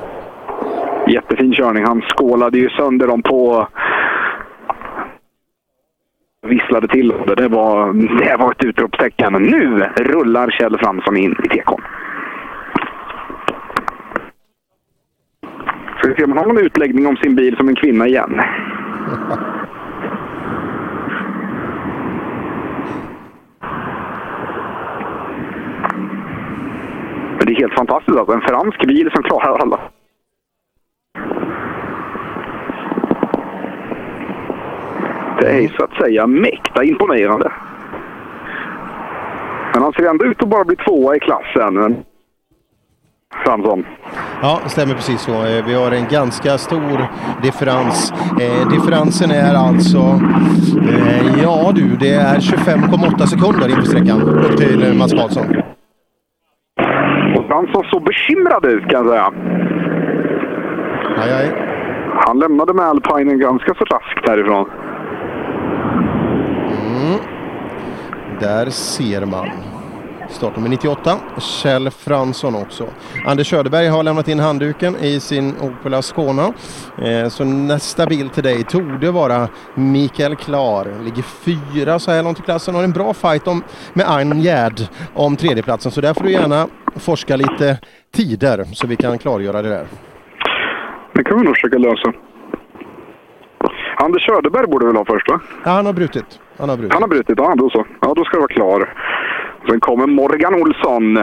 Jättefin 1.08 1.52
körning. 1.52 1.84
Han 1.84 2.02
skålade 2.02 2.58
ju 2.58 2.68
sönder 2.68 3.06
dem 3.06 3.22
på... 3.22 3.68
Visslade 6.46 6.88
till 6.88 7.08
det. 7.26 7.34
Det 7.34 7.48
var, 7.48 7.92
det 8.24 8.36
var 8.36 8.52
ett 8.52 8.64
utropstecken. 8.64 9.32
Nu 9.32 9.84
rullar 9.96 10.50
Kjell 10.50 10.78
Fransson 10.78 11.16
in 11.16 11.36
i 11.44 11.48
tekon. 11.48 11.80
Ska 15.98 16.08
vi 16.08 16.14
se 16.14 16.24
om 16.24 16.30
han 16.30 16.38
har 16.38 16.46
någon 16.46 16.64
utläggning 16.64 17.06
om 17.06 17.16
sin 17.16 17.34
bil 17.34 17.56
som 17.56 17.68
en 17.68 17.74
kvinna 17.74 18.06
igen. 18.06 18.40
Men 27.36 27.46
det 27.46 27.52
är 27.52 27.60
helt 27.60 27.74
fantastiskt 27.74 28.18
alltså. 28.18 28.34
En 28.34 28.40
fransk 28.40 28.86
bil 28.86 29.10
som 29.14 29.22
klarar 29.22 29.58
alla. 29.58 29.80
Det 35.40 35.50
är 35.50 35.68
så 35.76 35.84
att 35.84 35.94
säga 36.02 36.26
mäkta 36.26 36.84
imponerande. 36.84 37.52
Men 39.74 39.82
Han 39.82 39.92
ser 39.92 40.10
ändå 40.10 40.24
ut 40.24 40.42
att 40.42 40.48
bara 40.48 40.64
bli 40.64 40.76
tvåa 40.76 41.16
i 41.16 41.20
klassen. 41.20 41.96
Fransson. 43.44 43.84
Ja, 44.42 44.60
stämmer 44.66 44.94
precis 44.94 45.20
så. 45.20 45.32
Eh, 45.32 45.64
Vi 45.66 45.74
har 45.74 45.92
en 45.92 46.06
ganska 46.10 46.58
stor 46.58 47.06
differens. 47.42 48.12
Eh, 48.40 48.68
differensen 48.68 49.30
är 49.30 49.54
alltså, 49.54 49.98
eh, 50.88 51.42
ja 51.42 51.72
du, 51.74 51.96
det 52.00 52.10
är 52.14 52.36
25,8 52.40 53.26
sekunder 53.26 53.68
inför 53.68 53.82
sträckan 53.82 54.22
upp 54.22 54.56
till 54.56 54.98
Mats 54.98 55.12
Karlsson. 55.12 55.46
Och 57.36 57.46
Fransson 57.46 57.84
såg 57.90 58.04
bekymrad 58.04 58.64
ut 58.64 58.82
kan 58.88 59.06
jag 59.06 59.08
säga. 59.08 59.32
Aj, 61.22 61.32
aj. 61.32 61.52
Han 62.26 62.38
lämnade 62.38 62.74
med 62.74 62.84
alpinen 62.84 63.38
ganska 63.38 63.74
så 63.74 63.84
raskt 63.84 64.28
härifrån. 64.28 64.70
Mm. 67.00 67.20
Där 68.40 68.70
ser 68.70 69.24
man. 69.24 69.50
Startnummer 70.30 70.68
98, 70.68 71.16
Kjell 71.38 71.90
Fransson 71.90 72.54
också. 72.54 72.86
Anders 73.26 73.50
Söderberg 73.50 73.86
har 73.86 74.02
lämnat 74.02 74.28
in 74.28 74.38
handduken 74.38 74.96
i 74.96 75.20
sin 75.20 75.54
Opel 75.60 76.02
Skåna. 76.02 76.52
Eh, 77.02 77.28
så 77.28 77.44
nästa 77.44 78.06
bil 78.06 78.28
till 78.28 78.42
dig 78.42 78.64
torde 78.64 79.10
vara 79.10 79.48
Mikael 79.74 80.36
Klar. 80.36 80.86
Ligger 81.04 81.22
fyra 81.22 81.98
så 81.98 82.10
här 82.10 82.22
långt 82.22 82.38
i 82.38 82.42
klassen 82.42 82.74
och 82.74 82.78
har 82.80 82.84
en 82.84 82.92
bra 82.92 83.14
fight 83.14 83.48
om, 83.48 83.62
med 83.92 84.10
Ayn 84.10 84.40
Gerd 84.40 84.80
om 85.14 85.36
tredjeplatsen. 85.36 85.92
Så 85.92 86.00
där 86.00 86.14
får 86.14 86.24
du 86.24 86.30
gärna 86.32 86.66
forska 86.96 87.36
lite 87.36 87.78
tider 88.14 88.64
så 88.64 88.86
vi 88.86 88.96
kan 88.96 89.18
klargöra 89.18 89.62
det 89.62 89.68
där. 89.68 89.86
Det 91.14 91.24
kan 91.24 91.38
vi 91.38 91.44
nog 91.44 91.54
försöka 91.54 91.78
lösa. 91.78 92.12
Anders 93.96 94.26
Söderberg 94.26 94.66
borde 94.66 94.86
väl 94.86 94.96
ha 94.96 95.04
först 95.04 95.28
va? 95.28 95.40
Ja, 95.64 95.70
han 95.70 95.86
har 95.86 95.92
brutit. 95.92 96.40
Han 96.60 96.68
har 96.68 96.76
brutit. 96.76 96.92
Han 96.92 97.02
har 97.02 97.08
brutit, 97.08 97.38
ja 97.38 97.54
då 97.56 97.70
så. 97.70 97.86
Ja, 98.00 98.14
då 98.14 98.24
ska 98.24 98.36
det 98.36 98.40
vara 98.40 98.48
klar. 98.48 98.94
Sen 99.68 99.80
kommer 99.80 100.06
Morgan 100.06 100.54
Olsson. 100.54 101.18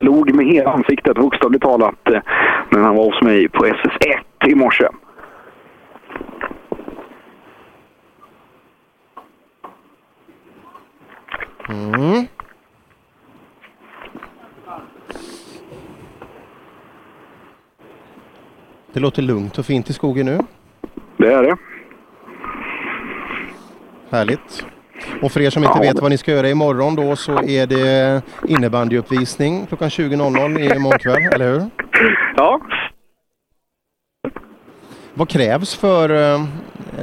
Log 0.00 0.34
med 0.34 0.46
hela 0.46 0.70
ansiktet, 0.70 1.16
bokstavligt 1.16 1.64
talat, 1.64 2.08
när 2.68 2.80
han 2.80 2.96
var 2.96 3.04
hos 3.04 3.22
mig 3.22 3.48
på 3.48 3.64
SS1 3.66 4.48
i 4.48 4.54
morse. 4.54 4.88
Mm. 11.68 12.26
Det 18.92 19.00
låter 19.00 19.22
lugnt 19.22 19.58
och 19.58 19.66
fint 19.66 19.90
i 19.90 19.92
skogen 19.92 20.26
nu. 20.26 20.38
Det 21.16 21.32
är 21.32 21.42
det. 21.42 21.56
Härligt. 24.14 24.66
Och 25.22 25.32
för 25.32 25.40
er 25.40 25.50
som 25.50 25.64
inte 25.64 25.78
Ja, 25.78 25.82
vet 25.82 26.00
vad 26.00 26.10
ni 26.10 26.18
ska 26.18 26.30
göra 26.30 26.48
imorgon 26.48 26.96
då 26.96 27.16
så 27.16 27.32
är 27.32 27.66
det 27.66 28.22
innebandyuppvisning 28.48 29.66
klockan 29.66 29.88
20.00 29.88 30.76
imorgon 30.76 30.98
kväll, 30.98 31.22
eller 31.34 31.52
hur? 31.52 31.62
Ja. 32.36 32.60
Vad 35.14 35.28
krävs 35.28 35.74
för, 35.74 36.34
eh, 36.34 36.40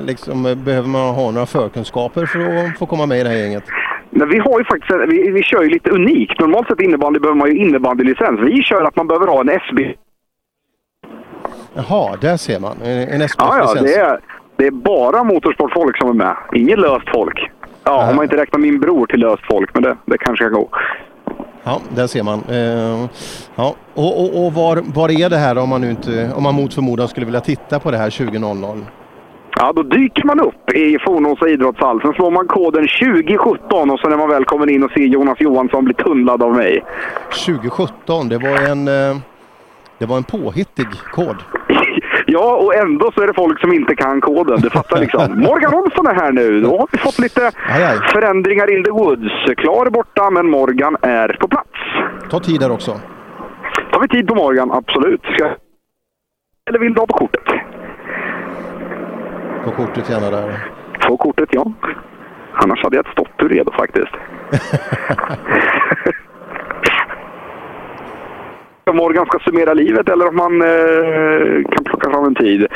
liksom, 0.01 0.45
eh, 0.45 0.55
behöver 0.55 0.87
man 0.87 1.15
ha 1.15 1.31
några 1.31 1.45
förkunskaper 1.45 2.25
för 2.25 2.39
att 2.39 2.77
få 2.77 2.85
komma 2.85 3.05
med 3.05 3.19
i 3.19 3.23
det 3.23 3.29
här 3.29 3.37
gänget? 3.37 3.63
Men 4.09 4.29
vi 4.29 4.39
har 4.39 4.59
ju 4.59 4.65
faktiskt, 4.65 4.91
vi, 5.07 5.31
vi 5.31 5.43
kör 5.43 5.63
ju 5.63 5.69
lite 5.69 5.89
unikt. 5.89 6.39
Normalt 6.39 6.67
sett 6.67 6.81
innebandy 6.81 7.19
behöver 7.19 7.37
man 7.39 7.49
ju 7.51 7.57
innebandylicens. 7.57 8.39
Vi 8.39 8.63
kör 8.63 8.83
att 8.83 8.95
man 8.95 9.07
behöver 9.07 9.27
ha 9.27 9.41
en 9.41 9.49
SB. 9.49 9.93
Jaha, 11.73 12.17
där 12.21 12.37
ser 12.37 12.59
man. 12.59 12.77
En, 12.83 13.21
en 13.21 13.27
Ja, 13.37 13.73
ja, 13.75 13.81
det 13.81 13.95
är, 13.95 14.19
det 14.61 14.67
är 14.67 14.71
bara 14.71 15.23
motorsportfolk 15.23 15.97
som 15.97 16.09
är 16.09 16.13
med. 16.13 16.35
Inget 16.53 16.79
löst 16.79 17.09
folk. 17.13 17.49
Ja, 17.83 18.09
om 18.09 18.15
man 18.15 18.23
inte 18.23 18.37
räknar 18.37 18.59
min 18.59 18.79
bror 18.79 19.05
till 19.05 19.19
löst 19.19 19.43
folk, 19.51 19.73
men 19.73 19.83
det, 19.83 19.97
det 20.05 20.17
kanske 20.17 20.43
kan 20.43 20.53
gå. 20.53 20.69
Ja, 21.63 21.81
där 21.95 22.07
ser 22.07 22.23
man. 22.23 22.39
Eh, 22.49 23.09
ja. 23.55 23.75
Och, 23.93 24.21
och, 24.21 24.45
och 24.45 24.53
var, 24.53 24.83
var 24.95 25.21
är 25.21 25.29
det 25.29 25.37
här 25.37 25.57
om 25.57 25.69
man, 25.69 25.83
inte, 25.83 26.31
om 26.35 26.43
man 26.43 26.55
mot 26.55 26.73
förmodan 26.73 27.07
skulle 27.07 27.25
vilja 27.25 27.41
titta 27.41 27.79
på 27.79 27.91
det 27.91 27.97
här 27.97 28.09
20.00? 28.09 28.85
Ja, 29.55 29.73
då 29.75 29.83
dyker 29.83 30.25
man 30.25 30.39
upp 30.39 30.71
i 30.71 30.97
Fornåsa 31.05 31.49
idrottshall. 31.49 32.01
Sen 32.01 32.13
slår 32.13 32.31
man 32.31 32.47
koden 32.47 32.87
2017 33.01 33.91
och 33.91 33.99
sen 33.99 34.13
är 34.13 34.17
man 34.17 34.29
välkommen 34.29 34.69
in 34.69 34.83
och 34.83 34.91
ser 34.91 35.01
Jonas 35.01 35.41
Johansson 35.41 35.85
bli 35.85 35.93
tunnlad 35.93 36.43
av 36.43 36.53
mig. 36.53 36.83
2017, 37.45 38.29
det 38.29 38.37
var 38.37 38.69
en, 38.71 38.87
eh, 38.87 39.17
det 39.97 40.05
var 40.05 40.17
en 40.17 40.23
påhittig 40.23 40.87
kod. 41.11 41.35
Ja, 42.33 42.55
och 42.55 42.75
ändå 42.75 43.11
så 43.11 43.21
är 43.21 43.27
det 43.27 43.33
folk 43.33 43.59
som 43.59 43.73
inte 43.73 43.95
kan 43.95 44.21
koden. 44.21 44.61
Du 44.61 44.69
fattar 44.69 44.99
liksom. 44.99 45.21
Morgan 45.49 45.73
Olsson 45.73 46.07
är 46.07 46.13
här 46.13 46.31
nu. 46.31 46.61
Då 46.61 46.77
har 46.77 46.87
vi 46.91 46.97
fått 46.97 47.19
lite 47.19 47.51
förändringar 48.13 48.77
in 48.77 48.83
the 48.83 48.91
woods. 48.91 49.55
Klar 49.57 49.89
borta, 49.89 50.29
men 50.29 50.49
Morgan 50.49 50.97
är 51.01 51.37
på 51.39 51.47
plats. 51.47 51.69
Ta 52.29 52.39
tid 52.39 52.59
där 52.59 52.71
också. 52.71 52.99
Tar 53.91 54.01
vi 54.01 54.07
tid 54.07 54.27
på 54.27 54.35
Morgan? 54.35 54.71
Absolut. 54.71 55.21
Ska... 55.21 55.45
Eller 56.69 56.79
vill 56.79 56.93
du 56.93 56.99
ha 56.99 57.07
på 57.07 57.13
kortet? 57.13 57.45
På 59.63 59.71
kortet 59.71 60.09
gärna 60.09 60.29
där. 60.31 60.67
På 61.07 61.17
kortet, 61.17 61.49
ja. 61.51 61.71
Annars 62.53 62.83
hade 62.83 62.95
jag 62.95 63.05
ett 63.05 63.11
stopp 63.11 63.41
redo 63.41 63.71
faktiskt. 63.71 64.13
om 68.89 68.97
Morgan 68.97 69.25
ska 69.25 69.39
summera 69.39 69.73
livet 69.73 70.09
eller 70.09 70.27
om 70.27 70.35
man 70.35 70.61
eh, 70.61 71.63
kan 71.71 71.83
plocka 71.83 72.09
fram 72.11 72.25
en 72.25 72.35
tid. 72.35 72.67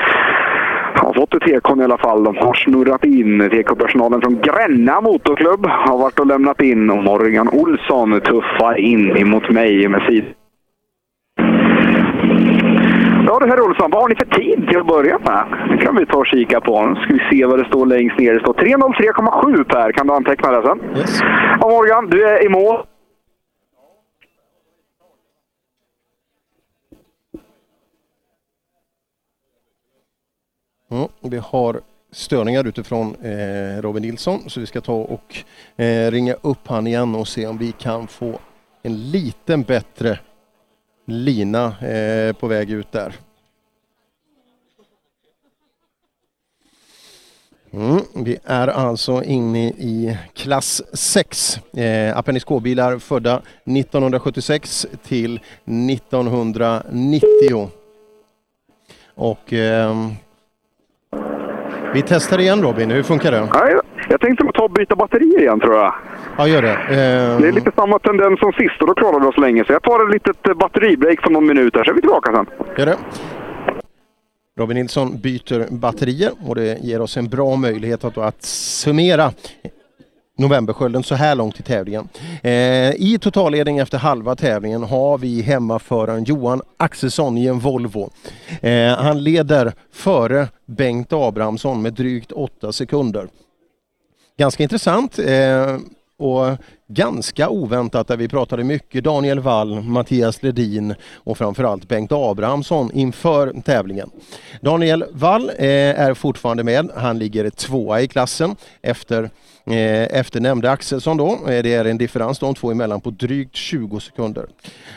Han 0.95 1.05
har 1.05 1.13
fått 1.13 1.33
ett 1.33 1.41
tekon 1.41 1.81
i 1.81 1.83
alla 1.83 1.97
fall. 1.97 2.23
De 2.23 2.37
har 2.37 2.53
snurrat 2.53 3.05
in. 3.05 3.49
TK-personalen 3.49 4.21
från 4.21 4.41
Gränna 4.41 5.01
Motorklubb 5.01 5.65
har 5.65 5.97
varit 5.97 6.19
och 6.19 6.27
lämnat 6.27 6.61
in 6.61 6.89
och 6.89 7.03
Morgan 7.03 7.49
Olsson 7.49 8.21
tuffar 8.21 8.77
in 8.77 9.17
emot 9.17 9.49
mig 9.49 9.87
med 9.87 10.01
sid. 10.09 10.25
Ja 13.27 13.39
du 13.39 13.47
herr 13.47 13.61
Olsson, 13.61 13.91
vad 13.91 14.01
har 14.01 14.09
ni 14.09 14.15
för 14.15 14.25
tid 14.25 14.67
till 14.67 14.77
att 14.77 14.87
börja 14.87 15.19
med? 15.19 15.45
Det 15.69 15.85
kan 15.85 15.95
vi 15.95 16.05
ta 16.05 16.17
och 16.17 16.27
kika 16.27 16.61
på. 16.61 16.85
Nu 16.85 16.95
ska 16.95 17.13
vi 17.13 17.37
se 17.37 17.45
vad 17.45 17.59
det 17.59 17.65
står 17.65 17.85
längst 17.85 18.19
ner. 18.19 18.33
Det 18.33 18.39
står 18.39 18.53
3.03,7 18.53 19.63
Per. 19.63 19.91
Kan 19.91 20.07
du 20.07 20.13
anteckna 20.13 20.51
det 20.51 20.67
sen? 20.67 20.79
Yes. 20.97 21.19
Ja 21.61 21.69
Morgan, 21.69 22.09
du 22.09 22.23
är 22.23 22.45
i 22.45 22.49
mål. 22.49 22.77
Mm, 30.89 31.07
vi 31.21 31.37
har 31.37 31.81
störningar 32.11 32.67
utifrån 32.67 33.15
eh, 33.15 33.81
Robin 33.81 34.03
Nilsson 34.03 34.49
så 34.49 34.59
vi 34.59 34.65
ska 34.65 34.81
ta 34.81 34.93
och 34.93 35.43
eh, 35.75 36.11
ringa 36.11 36.33
upp 36.33 36.67
han 36.67 36.87
igen 36.87 37.15
och 37.15 37.27
se 37.27 37.47
om 37.47 37.57
vi 37.57 37.71
kan 37.71 38.07
få 38.07 38.39
en 38.83 39.11
liten 39.11 39.63
bättre 39.63 40.19
lina 41.05 41.87
eh, 41.87 42.33
på 42.33 42.47
väg 42.47 42.71
ut 42.71 42.91
där. 42.91 43.15
Mm, 47.71 48.01
vi 48.13 48.37
är 48.43 48.67
alltså 48.67 49.23
inne 49.23 49.67
i 49.67 50.17
klass 50.33 50.81
6. 50.93 51.59
Eh, 51.73 52.17
Appendix 52.17 52.45
K-bilar 52.45 52.99
födda 52.99 53.41
1976 53.63 54.87
till 55.03 55.39
1990. 55.65 57.69
Och 59.15 59.53
eh, 59.53 60.11
vi 61.95 62.01
testar 62.01 62.39
igen 62.39 62.61
Robin, 62.61 62.91
hur 62.91 63.03
funkar 63.03 63.31
det? 63.31 63.39
Nej, 63.53 63.75
jag 64.09 64.21
tänkte 64.21 64.45
ta 64.53 64.63
och 64.63 64.71
byta 64.71 64.95
batterier 64.95 65.39
igen 65.39 65.59
tror 65.59 65.75
jag. 65.75 65.93
Ja, 66.37 66.47
gör 66.47 66.61
det. 66.61 66.73
Ehm, 66.73 67.41
Det 67.41 67.47
är 67.47 67.51
lite 67.51 67.71
samma 67.75 67.99
tendens 67.99 68.39
som 68.39 68.51
sist 68.51 68.81
och 68.81 68.87
då 68.87 68.93
klarar 68.93 69.19
vi 69.19 69.25
oss 69.25 69.37
länge. 69.37 69.65
Så 69.65 69.73
jag 69.73 69.83
tar 69.83 70.07
ett 70.07 70.13
litet 70.13 70.47
eh, 70.47 70.53
batteribreak 70.53 71.21
på 71.21 71.29
någon 71.29 71.47
minut 71.47 71.75
här 71.75 71.83
så 71.83 71.91
är 71.91 71.95
vi 71.95 72.01
tillbaka 72.01 72.31
sen. 72.35 72.45
Gör 72.77 72.85
det. 72.85 72.97
Robin 74.59 74.77
Nilsson 74.77 75.17
byter 75.21 75.73
batterier 75.73 76.31
och 76.47 76.55
det 76.55 76.77
ger 76.83 77.01
oss 77.01 77.17
en 77.17 77.27
bra 77.29 77.55
möjlighet 77.55 78.03
att, 78.03 78.17
att 78.17 78.43
summera 78.43 79.31
novemberskölden 80.37 81.03
så 81.03 81.15
här 81.15 81.35
långt 81.35 81.59
i 81.59 81.63
tävlingen. 81.63 82.09
Eh, 82.43 82.51
I 82.91 83.17
totalledning 83.21 83.77
efter 83.77 83.97
halva 83.97 84.35
tävlingen 84.35 84.83
har 84.83 85.17
vi 85.17 85.41
hemmaföraren 85.41 86.23
Johan 86.23 86.61
Axelsson 86.77 87.37
i 87.37 87.47
en 87.47 87.59
Volvo. 87.59 88.09
Eh, 88.61 88.97
han 88.97 89.23
leder 89.23 89.73
före 89.91 90.47
Bengt 90.65 91.13
Abrahamsson 91.13 91.81
med 91.81 91.93
drygt 91.93 92.31
åtta 92.31 92.71
sekunder. 92.71 93.27
Ganska 94.37 94.63
intressant. 94.63 95.19
Eh, 95.19 95.77
och 96.17 96.57
ganska 96.87 97.49
oväntat 97.49 98.07
där 98.07 98.17
vi 98.17 98.27
pratade 98.27 98.63
mycket 98.63 99.03
Daniel 99.03 99.39
Wall, 99.39 99.81
Mattias 99.81 100.43
Ledin 100.43 100.95
och 101.13 101.37
framförallt 101.37 101.87
Bengt 101.87 102.11
Abrahamsson 102.11 102.91
inför 102.93 103.61
tävlingen. 103.65 104.09
Daniel 104.61 105.05
Wall 105.11 105.49
eh, 105.49 105.65
är 105.99 106.13
fortfarande 106.13 106.63
med. 106.63 106.91
Han 106.95 107.19
ligger 107.19 107.49
tvåa 107.49 108.01
i 108.01 108.07
klassen 108.07 108.55
efter 108.81 109.29
Eh, 109.67 110.17
efter 110.19 110.39
nämnde 110.39 110.71
Axelsson 110.71 111.17
då. 111.17 111.31
Eh, 111.33 111.63
det 111.63 111.73
är 111.73 111.85
en 111.85 111.97
differens 111.97 112.39
de 112.39 112.55
två 112.55 112.71
emellan 112.71 113.01
på 113.01 113.09
drygt 113.09 113.55
20 113.55 113.99
sekunder. 113.99 114.45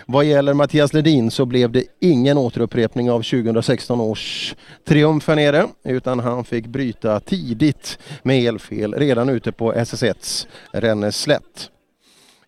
Vad 0.07 0.25
gäller 0.25 0.55
Mattias 0.55 0.93
Ledin 0.93 1.31
så 1.31 1.47
blev 1.47 1.73
det 1.73 1.85
ingen 2.01 2.39
återupprepning 2.39 3.11
av 3.11 3.23
2016 3.23 4.01
års 4.01 4.55
triumf 4.89 5.29
här 5.29 5.37
nere 5.37 5.67
utan 5.85 6.21
han 6.21 6.45
fick 6.45 6.67
bryta 6.67 7.21
tidigt 7.21 7.99
med 8.23 8.45
elfel 8.45 8.95
redan 8.95 9.29
ute 9.29 9.53
på 9.53 9.73
SS1 9.73 10.47
Ränneslätt. 10.73 11.71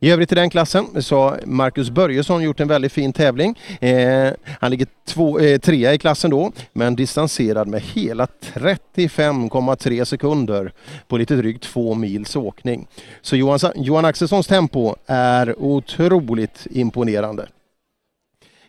I 0.03 0.11
övrigt 0.11 0.33
i 0.33 0.35
den 0.35 0.51
klassen 0.51 1.03
så 1.03 1.19
har 1.19 1.41
Marcus 1.47 1.91
Börjesson 1.91 2.43
gjort 2.43 2.61
en 2.61 2.69
väldigt 2.69 2.93
fin 2.93 3.13
tävling. 3.13 3.59
Eh, 3.81 4.31
han 4.61 4.71
ligger 4.71 4.87
två, 5.07 5.39
eh, 5.39 5.59
trea 5.59 5.95
i 5.95 5.99
klassen 5.99 6.31
då, 6.31 6.53
men 6.73 6.97
distanserad 6.97 7.69
med 7.69 7.83
hela 7.83 8.27
35,3 8.27 10.05
sekunder 10.05 10.73
på 11.09 11.17
lite 11.17 11.37
drygt 11.37 11.63
två 11.63 11.95
mils 11.95 12.37
åkning. 12.37 12.87
Så 13.21 13.37
Johan, 13.37 13.59
Johan 13.75 14.05
Axelssons 14.05 14.47
tempo 14.47 14.95
är 15.07 15.59
otroligt 15.59 16.67
imponerande. 16.71 17.49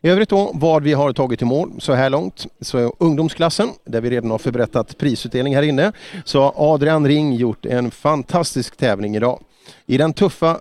I 0.02 0.10
övrigt 0.10 0.30
då 0.30 0.52
vad 0.54 0.84
vi 0.84 0.94
har 0.94 1.14
tagit 1.14 1.42
i 1.42 1.46
mål 1.46 1.72
så 1.80 1.94
här 1.94 2.10
långt 2.10 2.48
så 2.62 2.78
är 2.78 2.92
ungdomsklassen 2.98 3.70
där 3.86 4.02
vi 4.02 4.10
redan 4.10 4.32
har 4.32 4.38
förberättat 4.38 4.98
prisutdelning 4.98 5.56
här 5.56 5.64
inne 5.64 5.92
så 6.26 6.42
har 6.42 6.74
Adrian 6.74 7.08
Ring 7.08 7.34
gjort 7.34 7.66
en 7.66 7.92
fantastisk 7.92 8.78
tävling 8.78 9.16
idag. 9.16 9.44
I 9.86 9.98
den 9.98 10.14
tuffa 10.14 10.60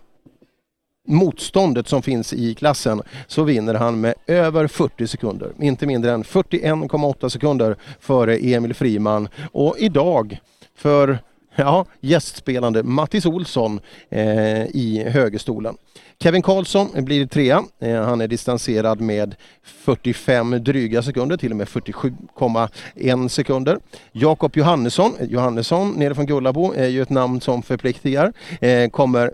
motståndet 1.11 1.89
som 1.89 2.03
finns 2.03 2.33
i 2.33 2.55
klassen 2.55 3.03
så 3.27 3.43
vinner 3.43 3.75
han 3.75 4.01
med 4.01 4.15
över 4.27 4.67
40 4.67 5.07
sekunder. 5.07 5.53
Inte 5.61 5.87
mindre 5.87 6.13
än 6.13 6.25
41,8 6.25 7.29
sekunder 7.29 7.77
före 8.01 8.37
Emil 8.37 8.75
Friman 8.75 9.29
och 9.53 9.75
idag 9.79 10.41
för 10.77 11.19
ja, 11.57 11.87
gästspelande 12.01 12.83
Mattis 12.83 13.27
Olsson 13.27 13.81
eh, 14.11 14.67
i 14.67 15.05
högerstolen. 15.09 15.77
Kevin 16.23 16.43
Karlsson 16.43 16.89
blir 17.05 17.27
trea. 17.27 17.65
Eh, 17.79 18.03
han 18.03 18.21
är 18.21 18.29
distanserad 18.29 19.01
med 19.01 19.35
45 19.63 20.65
dryga 20.65 21.03
sekunder, 21.03 21.37
till 21.37 21.51
och 21.51 21.57
med 21.57 21.67
47,1 21.67 23.29
sekunder. 23.29 23.79
Jakob 24.13 24.57
Johannesson, 24.57 25.13
Johannesson 25.21 25.91
nere 25.91 26.15
från 26.15 26.27
Gullabo 26.27 26.73
är 26.73 26.89
ju 26.89 27.03
ett 27.03 27.11
namn 27.11 27.41
som 27.41 27.63
förpliktigar, 27.63 28.33
eh, 28.61 28.91
kommer 28.91 29.33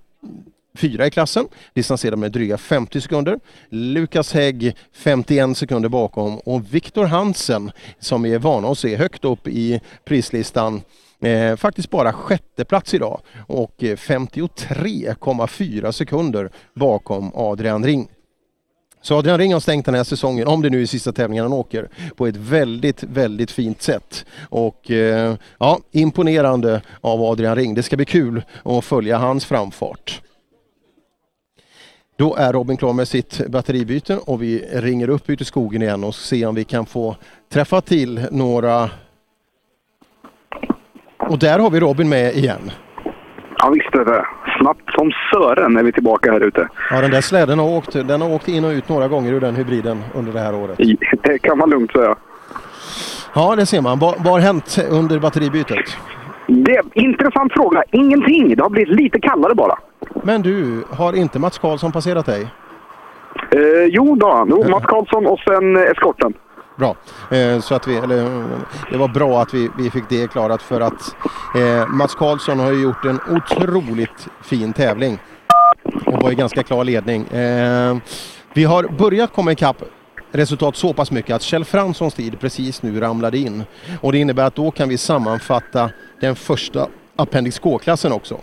fyra 0.77 1.07
i 1.07 1.11
klassen, 1.11 1.49
distanserad 1.75 2.19
med 2.19 2.33
dryga 2.33 2.59
50 2.59 3.01
sekunder. 3.01 3.41
Lukas 3.69 4.33
Hägg 4.33 4.77
51 4.93 5.57
sekunder 5.57 5.89
bakom 5.89 6.39
och 6.39 6.75
Viktor 6.75 7.05
Hansen 7.05 7.73
som 7.99 8.23
vi 8.23 8.35
är 8.35 8.39
vana 8.39 8.69
att 8.69 8.79
se 8.79 8.97
högt 8.97 9.25
upp 9.25 9.49
i 9.49 9.81
prislistan 10.05 10.83
Eh, 11.21 11.57
faktiskt 11.57 11.91
bara 11.91 12.13
sjätte 12.13 12.65
plats 12.65 12.95
idag 12.95 13.21
och 13.47 13.85
eh, 13.85 13.97
53,4 13.97 15.93
sekunder 15.93 16.51
bakom 16.75 17.33
Adrian 17.35 17.85
Ring. 17.85 18.09
Så 19.03 19.19
Adrian 19.19 19.39
Ring 19.39 19.53
har 19.53 19.61
stängt 19.61 19.87
den 19.87 19.95
här 19.95 20.05
säsongen, 20.05 20.47
om 20.47 20.63
det 20.63 20.71
nu 20.71 20.83
är 20.83 20.87
sista 20.87 21.13
tävlingen 21.13 21.45
han 21.45 21.53
åker, 21.53 21.89
på 22.17 22.27
ett 22.27 22.37
väldigt, 22.37 23.03
väldigt 23.03 23.51
fint 23.51 23.83
sätt. 23.83 24.25
Och 24.49 24.91
eh, 24.91 25.35
ja, 25.59 25.81
imponerande 25.93 26.83
av 27.01 27.23
Adrian 27.23 27.57
Ring. 27.57 27.75
Det 27.75 27.83
ska 27.83 27.97
bli 27.97 28.05
kul 28.05 28.43
att 28.63 28.85
följa 28.85 29.19
hans 29.19 29.45
framfart. 29.45 30.23
Då 32.19 32.35
är 32.37 32.53
Robin 32.53 32.77
klar 32.77 32.93
med 32.93 33.09
sitt 33.09 33.47
batteribyte 33.49 34.19
och 34.27 34.43
vi 34.43 34.65
ringer 34.73 35.09
upp 35.09 35.31
ut 35.31 35.41
i 35.41 35.45
skogen 35.45 35.83
igen 35.83 36.05
och 36.05 36.15
ser 36.15 36.49
om 36.49 36.55
vi 36.55 36.65
kan 36.65 36.87
få 36.87 37.17
träffa 37.53 37.81
till 37.81 38.27
några... 38.31 38.91
Och 41.19 41.39
där 41.39 41.59
har 41.59 41.71
vi 41.71 41.81
Robin 41.81 42.09
med 42.09 42.35
igen. 42.35 42.71
Ja 43.59 43.71
visst 43.71 43.95
är 43.95 44.05
det. 44.05 44.27
Snabbt 44.61 44.91
som 44.91 45.13
Sören 45.33 45.77
är 45.77 45.83
vi 45.83 45.93
tillbaka 45.93 46.33
här 46.33 46.41
ute. 46.41 46.69
Ja 46.91 47.01
den 47.01 47.11
där 47.11 47.21
släden 47.21 47.59
har 47.59 47.69
åkt, 47.77 47.93
den 47.93 48.21
har 48.21 48.35
åkt 48.35 48.49
in 48.49 48.65
och 48.65 48.71
ut 48.71 48.89
några 48.89 49.09
gånger 49.09 49.33
ur 49.33 49.41
den 49.41 49.57
hybriden 49.57 50.05
under 50.15 50.33
det 50.33 50.41
här 50.41 50.55
året. 50.55 50.79
Det 51.23 51.39
kan 51.39 51.59
man 51.59 51.71
lugnt 51.71 51.93
säga. 51.93 52.17
Ja 53.35 53.57
det 53.57 53.67
ser 53.67 53.81
man. 53.81 53.99
Vad, 53.99 54.15
har 54.27 54.41
hänt 54.41 54.79
under 54.91 55.19
batteribytet? 55.19 55.97
Det 56.47 56.77
är 56.77 56.85
intressant 56.93 57.53
fråga. 57.53 57.83
Ingenting. 57.91 58.57
Det 58.57 58.63
har 58.63 58.71
blivit 58.71 59.01
lite 59.01 59.21
kallare 59.21 59.55
bara. 59.55 59.79
Men 60.23 60.43
du, 60.43 60.85
har 60.91 61.13
inte 61.13 61.39
Mats 61.39 61.59
Karlsson 61.59 61.93
passerat 61.93 62.27
dig? 62.27 62.49
Eh, 63.51 63.85
jo 63.89 64.17
då, 64.17 64.47
jo, 64.49 64.69
Mats 64.71 64.85
Karlsson 64.85 65.27
och 65.27 65.39
sen 65.39 65.77
eh, 65.77 65.83
eskorten. 65.83 66.35
Bra. 66.77 66.97
Eh, 67.31 67.61
så 67.61 67.75
att 67.75 67.89
vi, 67.89 67.97
eller, 67.97 68.45
det 68.91 68.99
var 68.99 69.09
bra 69.09 69.43
att 69.43 69.55
vi, 69.55 69.71
vi 69.79 69.91
fick 69.91 70.05
det 70.09 70.31
klarat 70.31 70.63
för 70.63 70.81
att 70.81 71.17
eh, 71.55 71.89
Mats 71.89 72.15
Karlsson 72.15 72.59
har 72.59 72.73
ju 72.73 72.83
gjort 72.83 73.05
en 73.05 73.21
otroligt 73.31 74.29
fin 74.43 74.73
tävling 74.73 75.19
och 76.07 76.23
var 76.23 76.31
i 76.31 76.35
ganska 76.35 76.63
klar 76.63 76.85
ledning. 76.85 77.27
Eh, 77.27 77.97
vi 78.53 78.65
har 78.65 78.85
börjat 78.99 79.33
komma 79.33 79.53
ikapp 79.53 79.83
resultat 80.33 80.77
så 80.77 80.93
pass 80.93 81.11
mycket 81.11 81.37
att 81.37 81.43
Kjell 81.43 81.65
Franssons 81.65 82.15
tid 82.15 82.41
precis 82.41 82.83
nu 82.83 83.01
ramlade 83.01 83.39
in. 83.39 83.65
Och 84.01 84.13
det 84.13 84.19
innebär 84.19 84.45
att 84.45 84.55
då 84.55 84.71
kan 84.71 84.89
vi 84.89 84.99
sammanfatta 84.99 85.91
den 86.21 86.37
första 86.37 86.87
Appendix 87.17 87.59
K-klassen 87.59 88.13
också. 88.13 88.41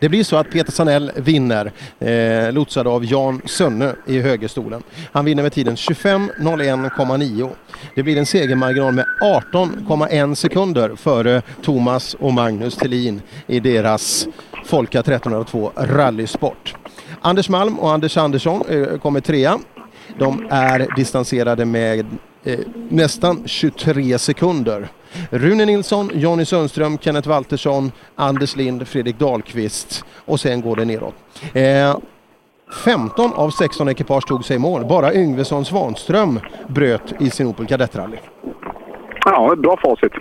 Det 0.00 0.08
blir 0.08 0.24
så 0.24 0.36
att 0.36 0.50
Peter 0.50 0.72
Sanell 0.72 1.12
vinner, 1.16 1.72
eh, 1.98 2.52
lotsad 2.52 2.86
av 2.86 3.04
Jan 3.04 3.42
Sönne 3.44 3.94
i 4.06 4.20
högerstolen. 4.20 4.82
Han 5.12 5.24
vinner 5.24 5.42
med 5.42 5.52
tiden 5.52 5.76
25.01,9. 5.76 7.50
Det 7.94 8.02
blir 8.02 8.16
en 8.16 8.26
segermarginal 8.26 8.92
med 8.92 9.04
18,1 9.22 10.34
sekunder 10.34 10.96
före 10.96 11.42
Thomas 11.62 12.14
och 12.14 12.32
Magnus 12.32 12.76
Thelin 12.76 13.22
i 13.46 13.60
deras 13.60 14.28
Folka 14.64 15.00
1302 15.00 15.72
rallysport. 15.76 16.74
Anders 17.20 17.48
Malm 17.48 17.78
och 17.78 17.92
Anders 17.92 18.16
Andersson 18.16 18.62
eh, 18.68 18.98
kommer 18.98 19.20
trea. 19.20 19.58
De 20.18 20.46
är 20.50 20.88
distanserade 20.96 21.64
med 21.64 22.06
eh, 22.44 22.58
nästan 22.88 23.42
23 23.46 24.18
sekunder. 24.18 24.88
Rune 25.30 25.64
Nilsson, 25.64 26.10
Jonny 26.14 26.44
Sundström, 26.44 26.98
Kenneth 26.98 27.28
Waltersson, 27.28 27.92
Anders 28.14 28.56
Lind, 28.56 28.88
Fredrik 28.88 29.18
Dahlqvist 29.18 30.04
och 30.24 30.40
sen 30.40 30.60
går 30.60 30.76
det 30.76 30.84
neråt. 30.84 31.14
Eh, 31.52 31.96
15 32.84 33.32
av 33.34 33.50
16 33.50 33.88
ekipage 33.88 34.26
tog 34.26 34.44
sig 34.44 34.56
i 34.56 34.58
mål. 34.58 34.84
Bara 34.84 35.14
Yngvesson 35.14 35.64
Svanström 35.64 36.40
bröt 36.66 37.12
i 37.20 37.30
sin 37.30 37.46
Opel 37.46 37.66
Kadettrally. 37.66 38.18
Ja, 39.24 39.52
ett 39.52 39.58
bra 39.58 39.76
facit. 39.76 40.12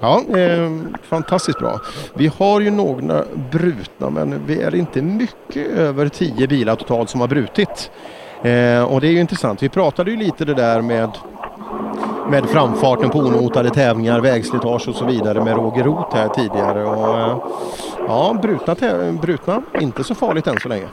Ja, 0.00 0.22
eh, 0.38 0.70
fantastiskt 1.02 1.58
bra. 1.58 1.80
Vi 2.14 2.30
har 2.38 2.60
ju 2.60 2.70
några 2.70 3.24
brutna 3.50 4.10
men 4.10 4.46
vi 4.46 4.62
är 4.62 4.74
inte 4.74 5.02
mycket 5.02 5.66
över 5.66 6.08
10 6.08 6.46
bilar 6.46 6.76
totalt 6.76 7.10
som 7.10 7.20
har 7.20 7.28
brutit. 7.28 7.90
Eh, 8.42 8.82
och 8.82 9.00
det 9.00 9.06
är 9.06 9.12
ju 9.12 9.20
intressant. 9.20 9.62
Vi 9.62 9.68
pratade 9.68 10.10
ju 10.10 10.16
lite 10.16 10.44
det 10.44 10.54
där 10.54 10.80
med 10.80 11.10
med 12.30 12.46
framfarten 12.46 13.10
på 13.10 13.18
onotade 13.18 13.70
tävlingar, 13.70 14.20
vägslitage 14.20 14.88
och 14.88 14.94
så 14.94 15.04
vidare 15.04 15.44
med 15.44 15.56
Roger 15.56 15.84
Roth 15.84 16.16
här 16.16 16.28
tidigare. 16.28 16.84
Och, 16.84 17.18
eh, 17.18 17.38
ja, 18.06 18.38
brutna, 18.42 18.74
brutna, 19.22 19.62
inte 19.80 20.04
så 20.04 20.14
farligt 20.14 20.46
än 20.46 20.60
så 20.60 20.68
länge. 20.68 20.86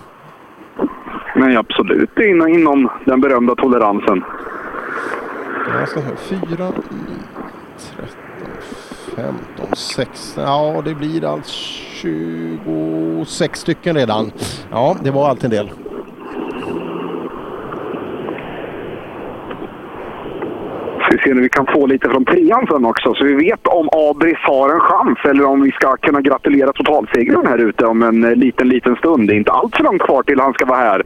Nej, 1.35 1.55
absolut 1.55 2.19
inom, 2.19 2.47
inom 2.47 2.89
den 3.05 3.21
berömda 3.21 3.55
toleransen. 3.55 4.23
Jag 5.79 5.89
ska 5.89 6.01
säga 6.01 6.15
4, 6.15 6.39
9, 6.49 6.71
13, 7.95 8.17
15, 9.15 9.75
16. 9.75 10.43
Ja, 10.43 10.81
det 10.85 10.95
blir 10.95 11.25
alltså 11.33 11.53
26 12.01 13.59
stycken 13.59 13.95
redan. 13.95 14.31
Ja, 14.71 14.95
det 15.03 15.11
var 15.11 15.29
allt 15.29 15.43
en 15.43 15.49
del. 15.49 15.71
Vi 21.11 21.17
ser 21.17 21.31
om 21.31 21.41
vi 21.41 21.49
kan 21.49 21.65
få 21.65 21.85
lite 21.85 22.09
från 22.09 22.25
trean 22.25 22.67
sen 22.71 22.85
också, 22.85 23.13
så 23.13 23.23
vi 23.23 23.33
vet 23.33 23.67
om 23.67 23.89
Abris 23.91 24.37
har 24.41 24.69
en 24.69 24.79
chans 24.79 25.19
eller 25.29 25.45
om 25.45 25.61
vi 25.61 25.71
ska 25.71 25.97
kunna 25.97 26.21
gratulera 26.21 26.73
totalsegraren 26.73 27.47
här 27.47 27.57
ute 27.57 27.85
om 27.85 28.03
en 28.03 28.23
eh, 28.23 28.35
liten, 28.35 28.69
liten 28.69 28.95
stund. 28.95 29.27
Det 29.27 29.33
är 29.33 29.37
inte 29.37 29.51
allt 29.51 29.75
för 29.75 29.83
långt 29.83 30.01
kvar 30.01 30.23
till 30.23 30.39
han 30.39 30.53
ska 30.53 30.65
vara 30.65 30.77
här, 30.77 31.03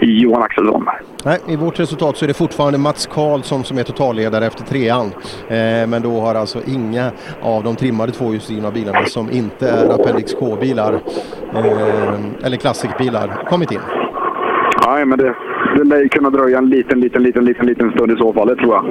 Johan 0.00 0.42
Axelsson. 0.42 0.88
Nej, 1.24 1.38
i 1.48 1.56
vårt 1.56 1.80
resultat 1.80 2.16
så 2.16 2.24
är 2.24 2.26
det 2.28 2.34
fortfarande 2.34 2.78
Mats 2.78 3.06
Karlsson 3.06 3.64
som 3.64 3.78
är 3.78 3.82
totalledare 3.82 4.46
efter 4.46 4.64
trean. 4.64 5.06
Eh, 5.48 5.86
men 5.88 6.02
då 6.02 6.20
har 6.20 6.34
alltså 6.34 6.58
inga 6.66 7.10
av 7.42 7.64
de 7.64 7.76
trimmade 7.76 8.12
tvåhjulsdrivna 8.12 8.70
bilarna 8.70 9.06
som 9.06 9.30
inte 9.30 9.68
är 9.68 9.94
Appendix 9.94 10.34
K-bilar 10.34 10.92
eh, 11.54 12.46
eller 12.46 12.56
klassikbilar 12.56 13.46
kommit 13.48 13.72
in. 13.72 13.80
Nej, 14.86 15.04
men 15.04 15.18
det, 15.18 15.34
det 15.76 15.84
lär 15.84 16.08
kunna 16.08 16.30
dröja 16.30 16.58
en 16.58 16.68
liten, 16.68 17.00
liten, 17.00 17.22
liten, 17.22 17.44
liten, 17.44 17.66
liten 17.66 17.90
stund 17.90 18.12
i 18.12 18.16
så 18.16 18.32
fall, 18.32 18.48
det 18.48 18.56
tror 18.56 18.74
jag. 18.74 18.84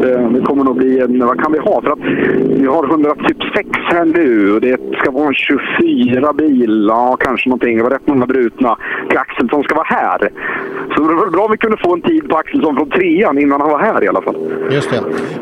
Det, 0.00 0.38
det 0.38 0.40
kommer 0.40 0.64
nog 0.64 0.76
bli 0.76 1.00
en... 1.00 1.26
Vad 1.26 1.42
kan 1.42 1.52
vi 1.52 1.58
ha? 1.58 1.82
För 1.82 1.90
att 1.90 1.98
vi 2.60 2.66
har 2.66 2.84
106 2.84 3.68
här 3.92 4.04
nu 4.04 4.52
och 4.54 4.60
det 4.60 4.80
ska 4.98 5.10
vara 5.10 5.26
en 5.26 5.34
24 5.34 6.32
bilar, 6.32 6.94
ja, 6.94 7.16
kanske 7.20 7.48
någonting. 7.48 7.76
Det 7.76 7.82
var 7.82 7.90
rätt 7.90 8.06
många 8.06 8.26
brutna 8.26 8.78
till 9.08 9.18
Axelsson 9.18 9.62
ska 9.62 9.74
vara 9.74 9.86
här. 9.88 10.30
Så 10.94 11.02
det 11.02 11.14
var 11.14 11.30
bra 11.30 11.44
om 11.44 11.50
vi 11.50 11.56
kunde 11.56 11.76
få 11.84 11.94
en 11.94 12.02
tid 12.02 12.28
på 12.28 12.36
Axelsson 12.36 12.76
från 12.76 12.90
trean 12.90 13.38
innan 13.38 13.60
han 13.60 13.70
var 13.70 13.78
här 13.78 14.04
i 14.04 14.08
alla 14.08 14.22
fall. 14.22 14.36
Just 14.70 14.90
det. 14.90 14.96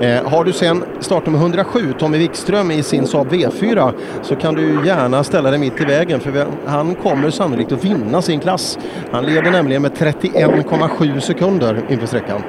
Eh, 0.06 0.30
har 0.32 0.44
du 0.44 0.52
sen 0.52 0.82
startnummer 0.98 1.38
107, 1.38 1.80
Tommy 1.98 2.18
Wikström, 2.18 2.70
i 2.70 2.82
sin 2.82 3.06
Saab 3.06 3.26
V4 3.26 3.92
så 4.22 4.36
kan 4.36 4.54
du 4.54 4.86
gärna 4.86 5.24
ställa 5.24 5.50
dig 5.50 5.58
mitt 5.58 5.80
i 5.80 5.84
vägen 5.84 6.20
för 6.20 6.46
han 6.66 6.94
kommer 6.94 7.30
sannolikt 7.30 7.72
att 7.72 7.84
vinna 7.84 8.22
sin 8.22 8.40
klass. 8.40 8.78
Han 9.12 9.24
leder 9.24 9.50
nämligen 9.50 9.82
med 9.82 9.92
31,7 9.92 11.20
sekunder 11.20 11.76
inför 11.88 12.06
sträckan. 12.06 12.40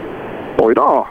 Oj 0.57 0.75
då! 0.75 1.07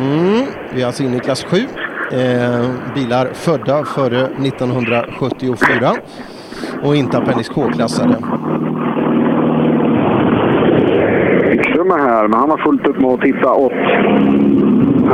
Mm, 0.00 0.46
vi 0.74 0.82
är 0.82 0.86
alltså 0.86 1.02
inne 1.02 1.16
i 1.16 1.20
klass 1.20 1.44
7. 1.44 1.56
Eh, 1.56 2.70
bilar 2.94 3.26
födda 3.32 3.84
före 3.84 4.20
1974 4.20 5.92
och 6.82 6.96
inte 6.96 7.18
Appendix 7.18 7.48
K-klassade. 7.48 8.16
Wikström 11.50 11.90
är 11.90 11.98
här, 11.98 12.28
men 12.28 12.40
han 12.40 12.50
har 12.50 12.58
fullt 12.58 12.86
upp 12.86 13.00
med 13.00 13.10
att 13.10 13.20
titta 13.20 13.52
åt 13.52 13.72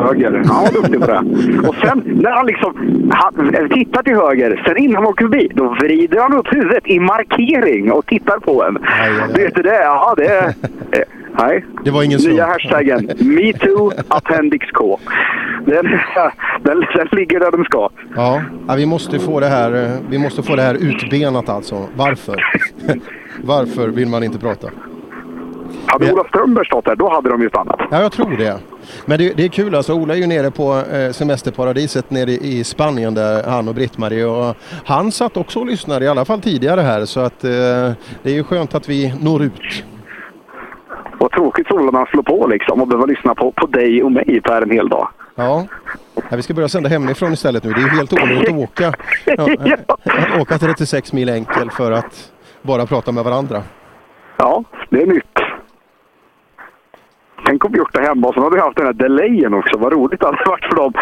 höger. 0.02 0.42
Han 0.46 0.64
var 0.64 0.72
duktig 0.72 1.00
på 1.00 1.06
det. 1.06 1.68
Och 1.68 1.74
sen 1.74 2.02
när 2.06 2.30
han 2.30 2.46
liksom 2.46 2.74
han, 3.10 3.68
tittar 3.74 4.02
till 4.02 4.14
höger, 4.16 4.62
sen 4.66 4.76
innan 4.76 4.96
han 4.96 5.06
åker 5.06 5.24
förbi, 5.24 5.50
då 5.54 5.68
vrider 5.80 6.20
han 6.20 6.32
upp 6.38 6.46
huvudet 6.52 6.86
i 6.86 7.00
markering 7.00 7.92
och 7.92 8.06
tittar 8.06 8.38
på 8.38 8.64
en. 8.64 8.78
Vet 9.34 9.54
du 9.54 9.62
det? 9.62 9.74
Ja, 9.82 10.14
det 10.16 10.26
är... 10.26 10.46
eh, 10.92 11.02
Nej. 11.38 11.64
Det 11.84 11.90
var 11.90 12.02
ingen 12.02 12.18
Nya 12.18 12.34
slump. 12.34 12.40
hashtaggen 12.52 13.10
MeToo 13.20 13.92
Appendix 14.08 14.66
K. 14.72 14.98
Den, 15.66 15.84
den, 16.62 16.84
den 16.94 17.08
ligger 17.12 17.40
där 17.40 17.50
den 17.50 17.64
ska. 17.64 17.88
Ja, 18.16 18.42
ja, 18.68 18.74
vi 18.74 18.86
måste 18.86 19.18
få 19.18 19.40
det 19.40 19.46
här, 19.46 19.84
eh, 19.84 19.90
vi 20.10 20.18
måste 20.18 20.42
få 20.42 20.56
det 20.56 20.62
här 20.62 20.74
utbenat 20.74 21.48
alltså. 21.48 21.86
Varför? 21.96 22.44
Varför 23.44 23.88
vill 23.88 24.08
man 24.08 24.22
inte 24.22 24.38
prata? 24.38 24.68
Hade 25.86 26.12
Ola 26.12 26.24
Strömberg 26.28 26.66
stått 26.66 26.84
där, 26.84 26.96
då 26.96 27.10
hade 27.10 27.28
de 27.28 27.42
ju 27.42 27.48
stannat. 27.48 27.80
Ja, 27.90 28.02
jag 28.02 28.12
tror 28.12 28.36
det. 28.36 28.60
Men 29.06 29.18
det, 29.18 29.36
det 29.36 29.44
är 29.44 29.48
kul 29.48 29.74
alltså. 29.74 29.94
Ola 29.94 30.14
är 30.14 30.18
ju 30.18 30.26
nere 30.26 30.50
på 30.50 30.82
eh, 30.92 31.10
semesterparadiset 31.12 32.10
nere 32.10 32.30
i 32.30 32.64
Spanien 32.64 33.14
där 33.14 33.42
han 33.42 33.68
och 33.68 33.74
Britt-Marie 33.74 34.24
och 34.24 34.56
han 34.84 35.12
satt 35.12 35.36
också 35.36 35.60
och 35.60 35.66
lyssnade 35.66 36.04
i 36.04 36.08
alla 36.08 36.24
fall 36.24 36.40
tidigare 36.40 36.80
här 36.80 37.04
så 37.04 37.20
att 37.20 37.44
eh, 37.44 37.50
det 38.22 38.30
är 38.30 38.34
ju 38.34 38.44
skönt 38.44 38.74
att 38.74 38.88
vi 38.88 39.14
når 39.20 39.42
ut. 39.42 39.84
Vad 41.18 41.30
tråkigt 41.30 41.70
Ola 41.70 41.90
när 41.90 41.98
han 41.98 42.06
slår 42.06 42.22
på 42.22 42.46
liksom 42.46 42.80
och 42.80 42.88
behöver 42.88 43.06
lyssna 43.06 43.34
på, 43.34 43.52
på 43.52 43.66
dig 43.66 44.02
och 44.02 44.12
mig 44.12 44.40
Per 44.44 44.62
en 44.62 44.70
hel 44.70 44.88
dag. 44.88 45.08
Ja. 45.34 45.66
ja, 46.14 46.36
vi 46.36 46.42
ska 46.42 46.54
börja 46.54 46.68
sända 46.68 46.88
hemifrån 46.88 47.32
istället 47.32 47.64
nu. 47.64 47.72
Det 47.72 47.80
är 47.80 47.82
ju 47.82 47.88
helt 47.88 48.12
onödigt 48.12 48.48
att 48.48 48.54
åka, 48.54 48.92
ja, 49.24 49.48
eh, 50.34 50.40
åka 50.40 50.58
36 50.58 51.12
mil 51.12 51.28
enkel 51.28 51.70
för 51.70 51.92
att 51.92 52.32
bara 52.62 52.86
prata 52.86 53.12
med 53.12 53.24
varandra. 53.24 53.62
Ja, 54.36 54.64
det 54.90 55.02
är 55.02 55.06
nytt. 55.06 55.45
Tänk 57.46 57.64
om 57.64 57.72
vi 57.72 57.78
gjort 57.78 57.92
det 57.94 58.02
hemma 58.02 58.28
och 58.28 58.34
så 58.34 58.40
hade 58.42 58.56
vi 58.56 58.62
haft 58.62 58.76
den 58.76 58.86
här 58.86 58.92
delayen 58.92 59.54
också. 59.54 59.78
Vad 59.78 59.92
roligt 59.92 60.20
det 60.20 60.26
hade 60.26 60.44
varit 60.46 60.64
för 60.64 60.76
dem 60.76 60.92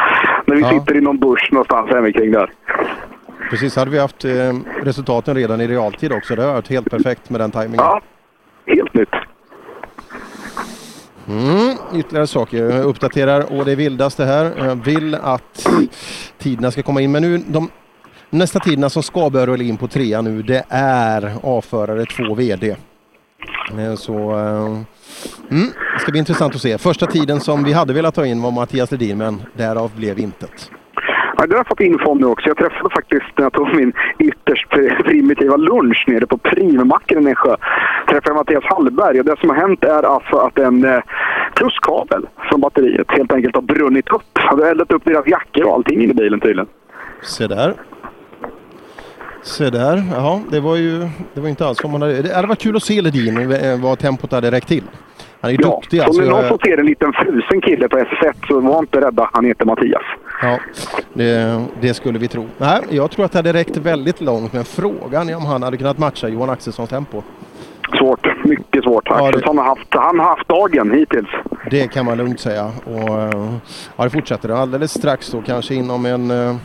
när 0.47 0.57
vi 0.57 0.63
Ja. 0.63 0.71
sitter 0.71 0.97
i 0.97 1.01
någon 1.01 1.19
bush 1.19 1.53
någonstans 1.53 1.91
hemikring 1.91 2.31
där. 2.33 2.51
Precis, 3.51 3.77
hade 3.77 3.91
vi 3.91 3.99
haft 3.99 4.25
eh, 4.25 4.31
resultaten 4.83 5.35
redan 5.37 5.61
i 5.61 5.67
realtid 5.67 6.13
också. 6.13 6.37
Det 6.37 6.43
har 6.43 6.53
varit 6.53 6.69
helt 6.71 6.91
perfekt 6.91 7.31
med 7.31 7.41
den 7.41 7.51
tajmingen. 7.51 7.85
Ja, 7.85 8.01
helt 8.67 8.95
nytt. 8.95 9.09
Mm, 11.29 11.77
ytterligare 11.95 12.27
saker. 12.27 12.57
Jag 12.71 12.85
uppdaterar 12.85 13.59
och 13.59 13.65
det 13.65 13.75
vildaste 13.75 14.25
här. 14.25 14.53
Jag 14.59 14.75
vill 14.85 15.15
att 15.15 15.67
tiderna 16.39 16.71
ska 16.71 16.83
komma 16.83 17.01
in. 17.01 17.13
Men 17.13 17.23
nu, 17.23 17.39
de 17.39 17.71
nästa 18.31 18.59
tiderna 18.61 18.91
som 18.91 19.03
ska 19.03 19.31
börja 19.31 19.47
rulla 19.47 19.63
in 19.65 19.77
på 19.77 19.89
trean 19.89 20.25
nu, 20.25 20.43
det 20.43 20.65
är 20.69 21.33
avförare 21.43 22.05
2 22.07 22.35
VD. 22.35 22.77
Eh, 23.79 23.95
Så 23.95 24.39
eh, 24.39 24.79
mm, 25.51 25.67
det 25.95 26.01
ska 26.01 26.11
bli 26.11 26.19
intressant 26.19 26.55
att 26.55 26.61
se. 26.61 26.79
Första 26.79 27.07
tiden 27.07 27.41
som 27.41 27.65
vi 27.65 27.73
hade 27.73 27.93
velat 27.93 28.15
ta 28.15 28.27
in 28.27 28.43
var 28.43 28.51
Mattias 28.51 28.91
Ledin, 28.91 29.19
men 29.19 29.43
därav 29.57 29.91
blev 29.97 30.19
intet. 30.19 30.71
Ja, 31.37 31.47
det 31.47 31.55
har 31.55 31.59
jag 31.59 31.67
fått 31.67 31.81
info 31.81 32.11
om 32.11 32.19
nu 32.19 32.27
också. 32.27 32.49
Jag 32.49 32.57
träffade 32.57 32.95
faktiskt 32.95 33.27
när 33.37 33.45
jag 33.45 33.53
tog 33.53 33.75
min 33.77 33.93
ytterst 34.19 34.69
primitiva 35.05 35.57
lunch 35.57 36.05
nere 36.07 36.27
på 36.27 36.39
Primmacken 36.39 37.19
i 37.19 37.25
Nässjö. 37.25 37.57
Träffade 38.09 38.31
jag 38.31 38.37
Mattias 38.37 38.65
Hallberg 38.65 39.19
och 39.21 39.25
det 39.25 39.37
som 39.41 39.49
har 39.49 39.57
hänt 39.57 39.85
är 39.85 40.03
alltså 40.03 40.37
att 40.37 40.59
en 40.59 40.85
eh, 40.85 41.01
från 42.49 42.61
batteriet 42.61 43.07
helt 43.11 43.33
enkelt 43.33 43.55
har 43.55 43.63
brunnit 43.63 44.09
upp. 44.09 44.39
Hade 44.39 44.71
eldat 44.71 44.93
upp 44.93 45.05
deras 45.05 45.27
jackor 45.27 45.65
och 45.65 45.75
allting 45.75 46.03
in 46.03 46.11
i 46.11 46.15
bilen 46.15 46.41
tydligen. 46.41 46.69
Se 47.23 47.47
där. 47.47 47.75
Se 49.45 49.71
där, 49.71 50.03
ja 50.15 50.41
det 50.51 50.61
var 50.61 50.77
ju 50.77 51.09
det 51.35 51.41
var 51.41 51.49
inte 51.49 51.67
alls 51.67 51.83
vad 51.83 51.93
man 51.93 52.03
hade... 52.03 52.23
Det 52.23 52.35
hade 52.35 52.49
varit 52.49 52.59
kul 52.61 52.77
att 52.77 52.83
se 52.83 53.03
Ledin, 53.03 53.53
eh, 53.53 53.81
vad 53.81 53.99
tempot 53.99 54.33
hade 54.33 54.51
räckt 54.51 54.69
till. 54.69 54.83
Han 55.41 55.49
är 55.49 55.53
ju 55.53 55.57
duktig 55.57 56.01
så 56.01 56.07
alltså. 56.07 56.21
om 56.21 56.27
det 56.27 56.31
är 56.31 56.35
någon 56.35 56.41
Jag- 56.43 56.49
som 56.49 56.59
ser 56.59 56.79
en 56.79 56.87
liten 56.87 57.13
frusen 57.13 57.61
kille 57.61 57.89
på 57.89 57.99
SS1 57.99 58.47
så 58.49 58.61
var 58.61 58.79
inte 58.79 59.01
rädda. 59.01 59.31
Han 59.33 59.45
heter 59.45 59.65
Mattias. 59.65 60.03
Ja, 60.43 60.59
det, 61.13 61.65
det 61.81 61.95
skulle 61.95 62.19
vi 62.19 62.29
tro. 62.29 62.47
Nej, 62.59 62.81
jag 62.91 63.11
tror 63.11 63.25
att 63.25 63.33
det 63.33 63.39
hade 63.39 63.53
räckt 63.53 63.77
väldigt 63.77 64.21
långt, 64.21 64.53
men 64.53 64.65
frågan 64.65 65.29
är 65.29 65.37
om 65.37 65.47
han 65.47 65.63
hade 65.63 65.77
kunnat 65.77 65.99
matcha 65.99 66.29
Johan 66.29 66.51
Axelssons 66.51 66.91
tempo. 66.91 67.23
Svårt, 67.99 68.45
mycket 68.45 68.85
svårt. 68.85 69.03
Ja, 69.09 69.29
Axelsson 69.29 69.59
har 69.59 69.65
haft, 69.65 69.89
han 69.91 70.19
har 70.19 70.27
haft 70.27 70.49
dagen 70.49 70.91
hittills. 70.93 71.29
Det 71.71 71.93
kan 71.93 72.05
man 72.05 72.19
lugnt 72.19 72.41
säga. 72.41 72.71
Och, 72.85 73.21
eh, 73.21 73.53
ja, 73.97 74.05
det 74.05 74.11
fortsätter. 74.11 74.49
Alldeles 74.49 74.93
strax 74.95 75.31
då, 75.31 75.43
kanske 75.47 75.75
inom 75.75 76.07
en 76.07 76.31
eh, 76.31 76.57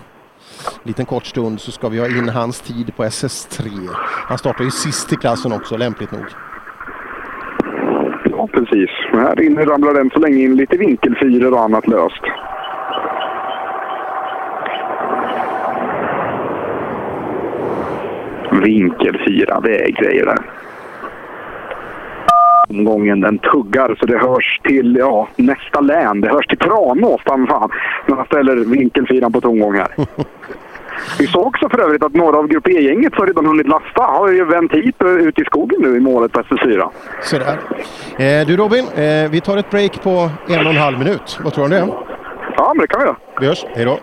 liten 0.83 1.05
kort 1.05 1.25
stund, 1.25 1.59
så 1.59 1.71
ska 1.71 1.89
vi 1.89 1.99
ha 1.99 2.07
in 2.07 2.29
hans 2.29 2.61
tid 2.61 2.95
på 2.95 3.03
SS3. 3.03 3.89
Han 4.27 4.37
startar 4.37 4.63
ju 4.63 4.71
sist 4.71 5.13
i 5.13 5.15
klassen 5.15 5.51
också, 5.51 5.77
lämpligt 5.77 6.11
nog. 6.11 6.25
Ja, 8.23 8.47
precis. 8.53 8.89
Men 9.11 9.21
här 9.21 9.41
inne 9.41 9.65
ramlar 9.65 9.93
den 9.93 10.09
så 10.09 10.19
länge 10.19 10.37
in 10.37 10.55
lite 10.55 10.77
vinkelfyror 10.77 11.53
och 11.53 11.61
annat 11.61 11.87
löst. 11.87 12.23
Vinkelfyra, 18.63 19.59
väggrejer 19.59 20.25
där. 20.25 20.58
Omgången 22.69 23.21
den 23.21 23.37
tuggar 23.37 23.95
så 23.99 24.05
det 24.05 24.17
hörs 24.17 24.59
till 24.63 24.95
ja, 24.95 25.27
nästa 25.35 25.81
län. 25.81 26.21
Det 26.21 26.29
hörs 26.29 26.47
till 26.47 26.57
Tranås, 26.57 27.21
fan. 27.25 27.69
När 28.07 28.15
man 28.15 28.25
ställer 28.25 28.55
vinkelfyran 28.55 29.31
på 29.31 29.41
tomgång 29.41 29.75
här. 29.75 29.87
Vi 31.19 31.27
såg 31.27 31.47
också 31.47 31.69
för 31.69 31.79
övrigt 31.79 32.03
att 32.03 32.13
några 32.13 32.37
av 32.37 32.47
Grupp 32.47 32.67
E-gänget 32.67 33.13
som 33.13 33.25
redan 33.25 33.45
hunnit 33.45 33.67
lasta 33.67 34.03
har 34.03 34.31
ju 34.31 34.45
vänt 34.45 34.71
hit 34.71 34.95
ut 35.01 35.39
i 35.39 35.45
skogen 35.45 35.81
nu 35.81 35.97
i 35.97 35.99
målet 35.99 36.31
på 36.31 36.41
SS4. 36.41 36.89
Sådär. 37.21 37.59
Eh, 38.17 38.47
du 38.47 38.57
Robin, 38.57 38.85
eh, 38.95 39.31
vi 39.31 39.41
tar 39.41 39.57
ett 39.57 39.69
break 39.69 40.03
på 40.03 40.29
en 40.47 40.65
och 40.65 40.73
en 40.73 40.77
halv 40.77 40.99
minut. 40.99 41.39
Vad 41.43 41.53
tror 41.53 41.69
du 41.69 41.81
om 41.81 41.87
det? 41.87 41.93
Ja, 42.57 42.73
men 42.75 42.81
det 42.81 42.87
kan 42.87 42.99
vi 42.99 43.05
göra. 43.05 43.17
Vi 43.39 43.47
hörs. 43.47 43.65
Hej 43.75 43.85
då. 43.85 43.99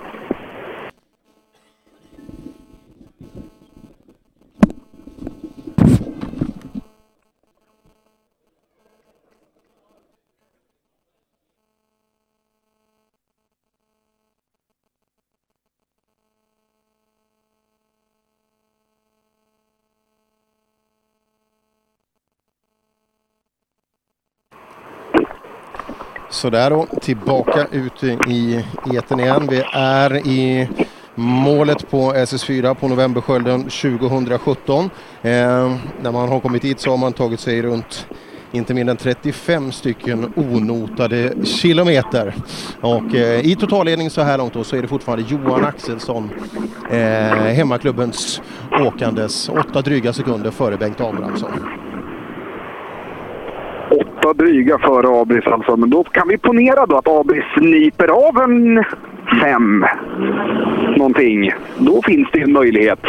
Sådär 26.36 26.70
då, 26.70 26.86
tillbaka 27.00 27.66
ut 27.72 28.04
i 28.28 28.64
etern 28.94 29.20
igen. 29.20 29.46
Vi 29.50 29.62
är 29.72 30.16
i 30.26 30.68
målet 31.14 31.90
på 31.90 32.12
SS4 32.12 32.74
på 32.74 32.88
Novemberskölden 32.88 33.62
2017. 33.62 34.84
Eh, 34.84 34.90
när 36.02 36.12
man 36.12 36.28
har 36.28 36.40
kommit 36.40 36.64
hit 36.64 36.80
så 36.80 36.90
har 36.90 36.96
man 36.96 37.12
tagit 37.12 37.40
sig 37.40 37.62
runt 37.62 38.06
inte 38.52 38.74
mindre 38.74 38.90
än 38.90 38.96
35 38.96 39.72
stycken 39.72 40.32
onotade 40.36 41.32
kilometer. 41.44 42.34
Och 42.80 43.14
eh, 43.14 43.46
i 43.46 43.56
totalledning 43.56 44.10
så 44.10 44.22
här 44.22 44.38
långt 44.38 44.52
då 44.54 44.64
så 44.64 44.76
är 44.76 44.82
det 44.82 44.88
fortfarande 44.88 45.24
Johan 45.28 45.64
Axelsson, 45.64 46.30
eh, 46.90 46.98
hemmaklubbens 47.36 48.40
åkandes, 48.80 49.48
åtta 49.48 49.82
dryga 49.82 50.12
sekunder 50.12 50.50
före 50.50 50.76
Bengt 50.76 51.00
Abrahamsson 51.00 51.85
åtta 54.26 54.44
dryga 54.44 54.78
före 54.78 55.20
Abris 55.20 55.46
alltså. 55.46 55.76
Men 55.76 55.90
då 55.90 56.04
kan 56.04 56.28
vi 56.28 56.38
ponera 56.38 56.86
då 56.86 56.96
att 56.96 57.08
Abris 57.08 57.44
sniper 57.58 58.08
av 58.08 58.50
en 58.50 58.84
fem 59.42 59.84
någonting. 60.96 61.50
Då 61.78 62.02
finns 62.02 62.28
det 62.32 62.40
en 62.40 62.52
möjlighet. 62.52 63.00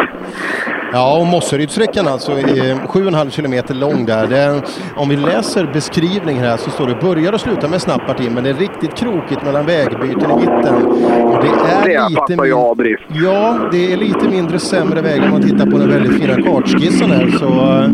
Ja, 0.94 1.20
och 1.20 1.28
Mosserydssträckan 1.28 2.08
alltså 2.08 2.32
är 2.32 2.88
7,5 2.88 3.30
kilometer 3.30 3.74
lång 3.74 4.06
där. 4.06 4.28
Det, 4.28 4.62
om 4.96 5.10
vi 5.10 5.16
läser 5.16 5.70
beskrivningen 5.74 6.44
här 6.44 6.58
så 6.58 6.70
står 6.70 6.88
det 6.88 6.96
börjar 7.02 7.34
och 7.34 7.42
slutar 7.42 7.70
med 7.70 7.82
snabbt 7.82 8.08
parti 8.08 8.32
men 8.34 8.44
det 8.44 8.50
är 8.50 8.54
riktigt 8.54 8.96
krokigt 8.96 9.46
mellan 9.46 9.66
vägbyten 9.66 10.32
i 10.32 10.36
mitten. 10.36 10.86
Och 11.24 11.44
det 11.44 11.48
är 11.48 11.84
Det 11.84 12.10
lite 12.10 12.22
fattar 12.22 12.46
jag, 12.46 12.78
Britt. 12.78 13.00
Ja, 13.08 13.58
det 13.72 13.94
är 13.94 13.98
lite 13.98 14.30
mindre 14.30 14.60
sämre 14.60 15.02
väg 15.02 15.24
om 15.24 15.30
man 15.30 15.42
tittar 15.42 15.72
på 15.72 15.78
den 15.78 15.90
väldigt 15.90 16.22
fina 16.22 16.42
kartskissen 16.42 17.12
här. 17.12 17.28
Så 17.28 17.46
eh, 17.46 17.90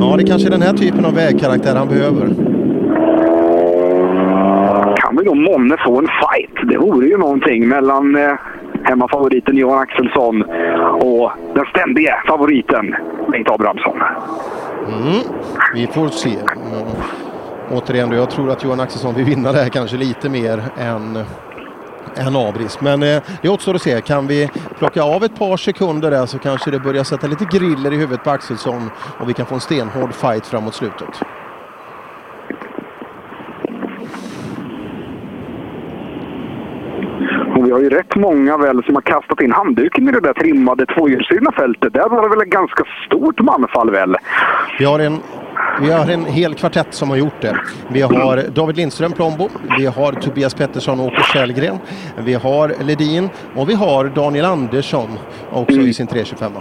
ja, 0.00 0.16
det 0.16 0.24
kanske 0.24 0.48
är 0.48 0.50
den 0.50 0.62
här 0.62 0.72
typen 0.72 1.04
av 1.04 1.14
vägkaraktär 1.14 1.76
han 1.76 1.88
behöver. 1.88 2.53
Kan 5.24 5.34
vi 5.34 5.42
då 5.42 5.52
månne 5.52 5.76
få 5.84 5.98
en 5.98 6.06
fight? 6.06 6.68
Det 6.68 6.78
vore 6.78 7.06
ju 7.06 7.18
någonting 7.18 7.68
mellan 7.68 8.16
eh, 8.16 8.32
hemmafavoriten 8.82 9.56
Johan 9.56 9.78
Axelsson 9.78 10.42
och 11.00 11.32
den 11.54 11.64
ständige 11.66 12.14
favoriten 12.26 12.94
Bengt 13.30 13.50
Abrahamsson. 13.50 13.96
Mm, 14.88 15.20
vi 15.74 15.86
får 15.86 16.08
se. 16.08 16.30
Mm. 16.30 16.86
Återigen, 17.70 18.10
då, 18.10 18.16
jag 18.16 18.30
tror 18.30 18.50
att 18.50 18.64
Johan 18.64 18.80
Axelsson 18.80 19.14
vill 19.14 19.24
vinna 19.24 19.52
det 19.52 19.58
här 19.58 19.68
kanske 19.68 19.96
lite 19.96 20.28
mer 20.28 20.62
än 20.78 21.18
en 22.16 22.36
Abris. 22.36 22.80
Men 22.80 23.02
eh, 23.02 23.22
det 23.42 23.48
återstår 23.48 23.74
att 23.74 23.82
se. 23.82 24.00
Kan 24.00 24.26
vi 24.26 24.50
plocka 24.78 25.02
av 25.02 25.24
ett 25.24 25.38
par 25.38 25.56
sekunder 25.56 26.10
där 26.10 26.26
så 26.26 26.38
kanske 26.38 26.70
det 26.70 26.80
börjar 26.80 27.04
sätta 27.04 27.26
lite 27.26 27.44
griller 27.44 27.92
i 27.92 27.96
huvudet 27.96 28.24
på 28.24 28.30
Axelsson 28.30 28.90
och 29.20 29.28
vi 29.28 29.32
kan 29.32 29.46
få 29.46 29.54
en 29.54 29.60
stenhård 29.60 30.14
fight 30.14 30.46
framåt 30.46 30.74
slutet. 30.74 31.22
Vi 37.64 37.70
har 37.70 37.80
ju 37.80 37.88
rätt 37.88 38.16
många 38.16 38.56
väl 38.56 38.84
som 38.84 38.94
har 38.94 39.02
kastat 39.02 39.40
in 39.40 39.52
handduken 39.52 40.08
i 40.08 40.12
det 40.12 40.20
där 40.20 40.32
trimmade 40.32 40.86
tvåhjulsdrivna 40.86 41.52
fältet. 41.52 41.92
Där 41.92 42.08
var 42.08 42.22
det 42.22 42.28
väl 42.28 42.40
ett 42.40 42.52
ganska 42.52 42.84
stort 43.06 43.40
manfall 43.40 43.90
väl? 43.90 44.16
Vi 44.78 44.84
har 44.84 44.98
en 44.98 45.18
vi 45.80 45.90
har 45.90 46.10
en 46.10 46.24
hel 46.24 46.54
kvartett 46.54 46.94
som 46.94 47.10
har 47.10 47.16
gjort 47.16 47.40
det. 47.40 47.56
Vi 47.88 48.00
har 48.00 48.42
David 48.54 48.76
Lindström 48.76 49.12
Plombo, 49.12 49.48
vi 49.78 49.86
har 49.86 50.12
Tobias 50.12 50.54
Pettersson 50.54 51.00
och 51.00 51.06
Åke 51.06 51.22
Källgren, 51.32 51.78
vi 52.24 52.34
har 52.34 52.84
Ledin 52.84 53.28
och 53.54 53.68
vi 53.68 53.74
har 53.74 54.04
Daniel 54.04 54.44
Andersson 54.44 55.08
också 55.52 55.80
i 55.80 55.92
sin 55.92 56.06
325. 56.06 56.52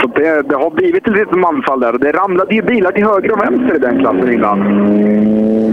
Så 0.00 0.06
det, 0.06 0.42
det 0.42 0.54
har 0.54 0.70
blivit 0.70 1.08
ett 1.08 1.14
litet 1.14 1.38
manfall 1.38 1.80
där. 1.80 1.98
Det 1.98 2.12
ramlade 2.12 2.54
ju 2.54 2.62
bilar 2.62 2.92
till 2.92 3.04
höger 3.04 3.32
och 3.32 3.40
vänster 3.40 3.76
i 3.76 3.78
den 3.78 3.98
klassen 3.98 4.32
innan. 4.32 5.67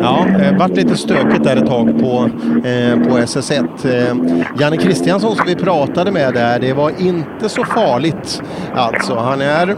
Ja, 0.00 0.26
det 0.38 0.56
vart 0.58 0.70
lite 0.70 0.96
stökigt 0.96 1.44
där 1.44 1.56
ett 1.56 1.66
tag 1.66 1.98
på, 2.00 2.30
eh, 2.68 3.08
på 3.08 3.18
SS1. 3.18 3.84
Eh, 3.84 4.16
Janne 4.60 4.76
Kristiansson 4.76 5.36
som 5.36 5.46
vi 5.46 5.54
pratade 5.56 6.12
med 6.12 6.34
där, 6.34 6.60
det 6.60 6.72
var 6.72 6.90
inte 7.00 7.48
så 7.48 7.64
farligt. 7.64 8.42
Alltså, 8.74 9.14
han 9.14 9.40
är, 9.40 9.76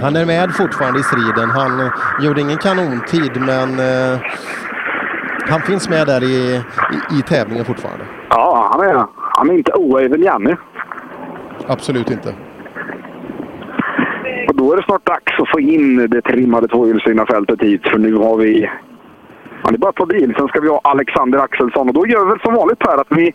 han 0.00 0.16
är 0.16 0.26
med 0.26 0.54
fortfarande 0.54 1.00
i 1.00 1.02
striden. 1.02 1.50
Han 1.50 1.80
eh, 1.80 1.92
gjorde 2.22 2.40
ingen 2.40 2.58
kanontid, 2.58 3.32
men 3.40 3.78
eh, 3.78 4.20
han 5.48 5.60
finns 5.60 5.88
med 5.88 6.06
där 6.06 6.24
i, 6.24 6.54
i, 6.56 7.18
i 7.18 7.22
tävlingen 7.22 7.64
fortfarande. 7.64 8.04
Ja, 8.30 8.68
han 8.72 8.88
är, 8.88 9.06
han 9.16 9.50
är 9.50 9.54
inte 9.54 9.72
oäven 9.72 10.22
Janne. 10.22 10.56
Absolut 11.66 12.10
inte. 12.10 12.34
Och 14.48 14.54
då 14.54 14.72
är 14.72 14.76
det 14.76 14.82
snart 14.82 15.06
dags 15.06 15.40
att 15.40 15.48
få 15.48 15.60
in 15.60 15.96
det 16.10 16.22
trimmade 16.22 16.68
tvåhjulsdrivna 16.68 17.26
fältet 17.26 17.62
hit. 17.62 17.88
För 17.88 17.98
nu 17.98 18.14
har 18.14 18.36
vi... 18.36 18.70
Ja, 19.64 19.70
det 19.70 19.76
är 19.76 19.78
bara 19.78 19.92
på 19.92 20.06
bil. 20.06 20.34
Sen 20.38 20.48
ska 20.48 20.60
vi 20.60 20.68
ha 20.68 20.80
Alexander 20.84 21.38
Axelsson. 21.38 21.88
Och 21.88 21.94
då 21.94 22.06
gör 22.06 22.24
vi 22.24 22.30
väl 22.30 22.40
som 22.40 22.54
vanligt 22.54 22.78
Per 22.78 23.00
att 23.00 23.06
vi 23.10 23.34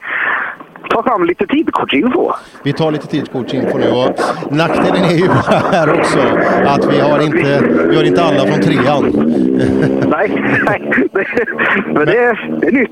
tar 0.89 1.03
fram 1.03 1.23
lite 1.23 1.47
tidkortsinfo. 1.47 2.31
Vi 2.63 2.73
tar 2.73 2.91
lite 2.91 3.07
tidkortsinfo 3.07 3.77
nu 3.77 3.89
och 3.89 4.19
nackdelen 4.51 5.03
är 5.03 5.17
ju 5.17 5.27
här 5.71 5.99
också 5.99 6.19
att 6.65 6.93
vi 6.93 6.99
har 6.99 7.21
inte, 7.21 7.61
vi 7.89 7.95
har 7.95 8.03
inte 8.03 8.23
alla 8.23 8.45
från 8.45 8.61
trean. 8.61 9.03
nej, 10.09 10.43
nej. 10.65 10.81
Men 11.93 12.05
det 12.05 12.17
är, 12.17 12.59
det 12.61 12.67
är 12.67 12.71
nytt. 12.71 12.91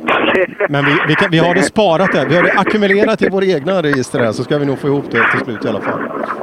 Men 0.69 0.85
vi, 0.85 0.91
vi, 1.07 1.15
kan, 1.15 1.31
vi 1.31 1.37
har 1.37 1.55
det 1.55 1.61
sparat 1.61 2.11
där. 2.11 2.25
Vi 2.25 2.35
har 2.35 2.43
det 2.43 2.53
ackumulerat 2.57 3.21
i 3.21 3.29
våra 3.29 3.45
egna 3.45 3.81
register 3.81 4.19
här 4.19 4.31
så 4.31 4.43
ska 4.43 4.57
vi 4.57 4.65
nog 4.65 4.79
få 4.79 4.87
ihop 4.87 5.05
det 5.11 5.23
till 5.31 5.39
slut 5.39 5.65
i 5.65 5.67
alla 5.67 5.81
fall. 5.81 5.99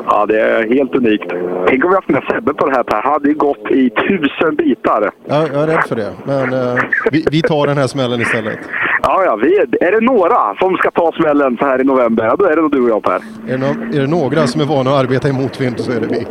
Ja, 0.07 0.27
det 0.27 0.41
är 0.41 0.75
helt 0.75 0.95
unikt. 0.95 1.33
Tänk 1.69 1.85
om 1.85 1.91
vi 1.91 1.97
haft 1.97 2.09
med 2.09 2.23
Sebbe 2.31 2.55
på 2.55 2.67
det 2.67 2.73
här 2.77 2.83
Per. 2.83 3.03
Han 3.03 3.13
hade 3.13 3.29
ju 3.29 3.35
gått 3.35 3.71
i 3.71 3.91
tusen 3.91 4.57
bitar. 4.57 5.11
Ja, 5.27 5.47
jag 5.53 5.63
är 5.63 5.67
rädd 5.67 5.85
för 5.89 5.97
det. 5.97 6.13
Men 6.25 6.53
eh, 6.53 6.83
vi, 7.13 7.27
vi 7.31 7.43
tar 7.43 7.67
den 7.67 7.79
här 7.79 7.87
smällen 7.87 8.21
istället. 8.21 8.59
Ja, 9.03 9.25
ja. 9.25 9.37
Vi, 9.37 9.59
är 9.81 9.93
det 9.93 10.01
några 10.01 10.55
som 10.59 10.77
ska 10.77 10.91
ta 10.91 11.13
smällen 11.13 11.34
så 11.59 11.65
här 11.65 11.81
i 11.81 11.85
november, 11.85 12.25
ja, 12.25 12.37
då 12.37 12.45
är 12.45 12.57
det 12.57 12.63
nog 12.63 12.73
du 12.73 12.83
och 12.83 12.91
jag 12.91 13.03
Per. 13.03 13.15
Är 13.15 13.21
det, 13.47 13.59
no 13.59 13.97
är 13.97 14.01
det 14.01 14.07
några 14.07 14.47
som 14.47 14.61
är 14.61 14.65
vana 14.65 14.91
att 14.91 14.97
arbeta 14.97 15.29
i 15.29 15.33
motvind 15.33 15.81
så 15.81 15.93
är 15.93 16.01
det 16.01 16.07
vi. 16.07 16.27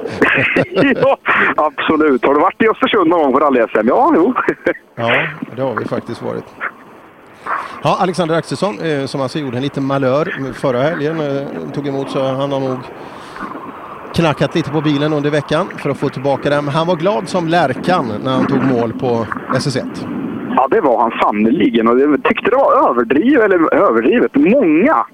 ja, 1.02 1.18
absolut. 1.56 2.26
Har 2.26 2.34
du 2.34 2.40
varit 2.40 2.62
i 2.62 2.68
Östersund 2.68 3.10
någon 3.10 3.22
gång 3.22 3.34
på 3.34 3.40
rally-SM? 3.40 3.88
Ja, 3.88 4.12
jo. 4.16 4.34
ja, 4.96 5.26
det 5.56 5.62
har 5.62 5.76
vi 5.76 5.86
faktiskt 5.86 6.22
varit. 6.22 6.46
Ja, 7.84 7.98
Alexander 8.00 8.36
Axelsson 8.36 8.80
eh, 8.80 9.06
som 9.06 9.22
alltså 9.22 9.40
gjorde 9.40 9.58
en 9.58 9.64
liten 9.64 9.86
malör 9.86 10.54
förra 10.54 10.82
helgen. 10.82 11.20
Eh, 11.20 11.72
tog 11.74 11.88
emot 11.88 12.12
så 12.12 12.24
han 12.24 12.52
har 12.52 12.60
nog 12.60 12.78
knackat 14.14 14.56
lite 14.56 14.70
på 14.72 14.82
bilen 14.82 15.14
under 15.14 15.30
veckan 15.30 15.68
för 15.78 15.90
att 15.90 15.98
få 15.98 16.10
tillbaka 16.10 16.50
den. 16.50 16.66
Men 16.66 16.74
han 16.74 16.88
var 16.88 16.96
glad 16.96 17.30
som 17.30 17.48
lärkan 17.48 18.12
när 18.24 18.32
han 18.32 18.48
tog 18.48 18.64
mål 18.64 18.94
på 18.94 19.28
SS1. 19.50 20.23
Ja, 20.56 20.68
det 20.72 20.82
var 20.82 21.02
han 21.02 21.12
sannerligen. 21.22 21.88
Och 21.88 22.00
jag 22.00 22.24
tyckte 22.24 22.52
det 22.52 22.58
var 22.58 22.90
överdrivet, 22.90 23.44
eller 23.44 23.74
överdrivet. 23.74 24.36
Många 24.36 25.06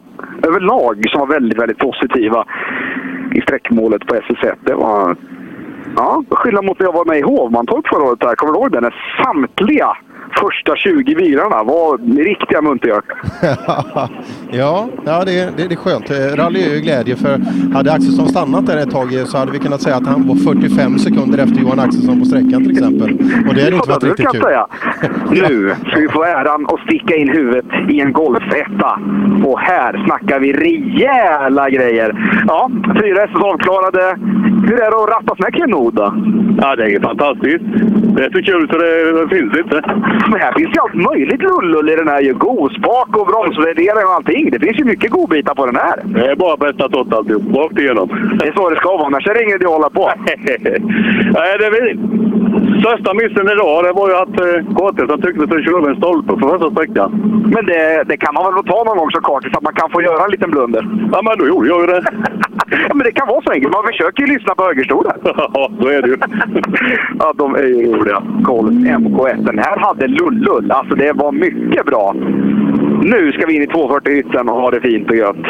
överlag 0.48 1.10
som 1.10 1.20
var 1.20 1.28
väldigt, 1.28 1.60
väldigt 1.60 1.78
positiva 1.78 2.46
i 3.32 3.42
sträckmålet 3.42 4.06
på 4.06 4.16
SS1. 4.16 4.56
Det 4.62 4.74
var... 4.74 5.16
Ja, 5.96 6.24
skillnad 6.30 6.66
mot 6.66 6.80
när 6.80 6.88
jag 6.88 6.94
var 6.94 7.06
med 7.06 7.18
i 7.18 7.22
Hovmantorp 7.22 7.88
förra 7.88 8.04
året. 8.04 8.20
Där. 8.20 8.36
Kommer 8.36 8.54
du 8.54 8.60
ihåg 8.60 8.72
det? 8.72 8.82
När 8.82 8.96
samtliga 9.24 9.98
första 10.34 10.76
20 10.76 11.16
bilarna 11.16 11.64
var 11.64 11.98
riktiga 12.24 12.62
muntergök. 12.62 13.06
ja, 14.52 14.90
ja 15.06 15.26
det, 15.26 15.58
det, 15.58 15.68
det 15.68 15.74
är 15.74 15.76
skönt. 15.76 16.12
Rally 16.40 16.62
är 16.62 16.76
ju 16.76 16.82
glädje 16.82 17.16
för 17.16 17.40
hade 17.74 17.92
Axelsson 17.94 18.28
stannat 18.28 18.68
där 18.68 18.78
ett 18.78 18.92
tag 18.92 19.14
så 19.26 19.38
hade 19.38 19.52
vi 19.52 19.60
kunnat 19.60 19.82
säga 19.82 19.96
att 19.96 20.08
han 20.08 20.28
var 20.28 20.36
45 20.36 21.00
sekunder 21.00 21.38
efter 21.38 21.62
Johan 21.62 21.80
Axelsson 21.80 22.20
på 22.20 22.26
sträckan 22.26 22.64
till 22.64 22.72
exempel. 22.72 23.10
Och 23.48 23.56
det 23.56 23.64
hade 23.64 23.76
inte 23.76 23.90
varit 23.90 24.04
riktigt 24.04 24.32
kul. 24.32 24.42
Säga. 24.42 24.68
Nu 25.32 25.76
ska 25.88 26.00
vi 26.00 26.08
få 26.08 26.24
äran 26.24 26.66
att 26.66 26.80
sticka 26.80 27.16
in 27.16 27.30
huvudet 27.30 27.66
i 27.90 28.02
en 28.02 28.14
Golf-etta. 28.14 29.00
Och 29.46 29.60
här 29.60 30.06
snackar 30.06 30.40
vi 30.40 30.54
rejäla 30.54 31.70
grejer. 31.70 32.44
Ja, 32.48 32.72
fyra 33.02 33.24
SS 33.24 33.42
avklarade. 33.42 34.18
Hur 34.68 34.82
är 34.82 34.92
det 34.92 35.04
att 35.04 35.10
rattas 35.10 35.40
med 35.40 35.54
klenod 35.54 35.94
då? 35.94 36.14
Ja, 36.62 36.76
det 36.76 36.96
är 36.96 37.00
fantastiskt. 37.00 37.64
Det 38.16 38.26
är 38.26 38.32
så 38.32 38.42
kul 38.42 38.70
så 38.72 38.78
det, 38.78 39.22
det 39.22 39.30
finns 39.30 39.58
inte. 39.58 39.82
Men 40.28 40.40
här 40.40 40.54
finns 40.58 40.76
ju 40.76 40.80
allt 40.82 40.94
möjligt 40.94 41.42
lullull 41.42 41.90
i 41.90 41.96
den 41.96 42.08
här. 42.08 42.22
ju. 42.22 42.34
Gospak 42.34 43.18
och 43.18 43.28
bromsvärdering 43.28 44.06
och 44.06 44.14
allting. 44.14 44.50
Det 44.52 44.60
finns 44.60 44.80
ju 44.80 44.84
mycket 44.84 45.12
godbitar 45.12 45.56
på 45.56 45.66
den 45.66 45.76
här. 45.76 46.02
Det 46.06 46.32
är 46.32 46.36
bara 46.36 46.58
bästa 46.58 46.90
tott 46.90 47.14
alltihop. 47.14 47.56
Rakt 47.56 47.80
igenom. 47.80 48.10
Det 48.40 48.48
är 48.48 48.52
så 48.52 48.70
det 48.70 48.76
ska 48.76 48.90
vara, 48.90 49.06
annars 49.06 49.28
är 49.28 49.34
det 49.34 49.44
inget 49.44 49.66
att 49.66 49.72
hålla 49.72 49.90
på. 49.90 50.12
Nej, 50.26 51.58
det 51.60 51.66
är 51.66 51.98
Största 52.80 53.14
missen 53.14 53.48
idag 53.56 53.84
det 53.84 53.92
var 54.00 54.10
ju 54.10 54.16
att 54.16 54.36
eh, 54.46 54.76
Kartis 54.78 55.26
tyckte 55.26 55.44
att 55.44 55.54
han 55.54 55.64
körde 55.64 55.78
över 55.78 55.90
en 55.90 56.02
stolpe 56.02 56.34
på 56.34 56.50
första 56.50 56.72
sträckan. 56.72 57.10
Men 57.54 57.66
det, 57.66 58.04
det 58.10 58.18
kan 58.18 58.34
man 58.34 58.44
väl 58.54 58.64
ta 58.64 58.84
någon 58.84 58.98
gång 58.98 59.12
så 59.12 59.22
Kartis, 59.22 59.58
att 59.58 59.64
man 59.64 59.74
kan 59.74 59.90
få 59.90 60.02
göra 60.02 60.24
en 60.26 60.32
liten 60.32 60.52
blunder? 60.52 60.84
Ja, 61.14 61.22
men 61.22 61.38
då 61.40 61.48
gjorde 61.48 61.68
jag 61.68 61.82
ju 61.82 61.88
det. 61.88 62.04
ja, 62.88 62.94
men 62.98 63.04
det 63.08 63.12
kan 63.12 63.28
vara 63.28 63.42
så 63.42 63.52
enkelt. 63.52 63.74
Man 63.74 63.88
försöker 63.92 64.20
ju 64.24 64.34
lyssna 64.34 64.56
på 64.56 64.64
högerstolen. 64.64 65.14
ja, 65.58 65.72
så 65.82 65.88
är 65.88 66.02
det 66.02 66.08
ju. 66.08 66.18
ja, 67.20 67.34
de 67.36 67.56
är 67.56 67.64
ju 67.64 67.94
roliga. 67.94 68.22
Golf 68.42 68.72
MK1. 68.72 69.46
Den 69.46 69.60
här 69.60 69.78
hade 69.78 70.08
lullull. 70.08 70.72
Alltså, 70.72 70.96
det 70.96 71.12
var 71.14 71.32
mycket 71.32 71.86
bra. 71.86 72.16
Nu 73.04 73.32
ska 73.32 73.46
vi 73.46 73.56
in 73.56 73.64
i 73.64 73.68
240-hytten 73.68 74.50
och 74.50 74.62
ha 74.62 74.72
det 74.72 74.82
fint 74.82 75.10
och 75.10 75.16
gött. 75.16 75.46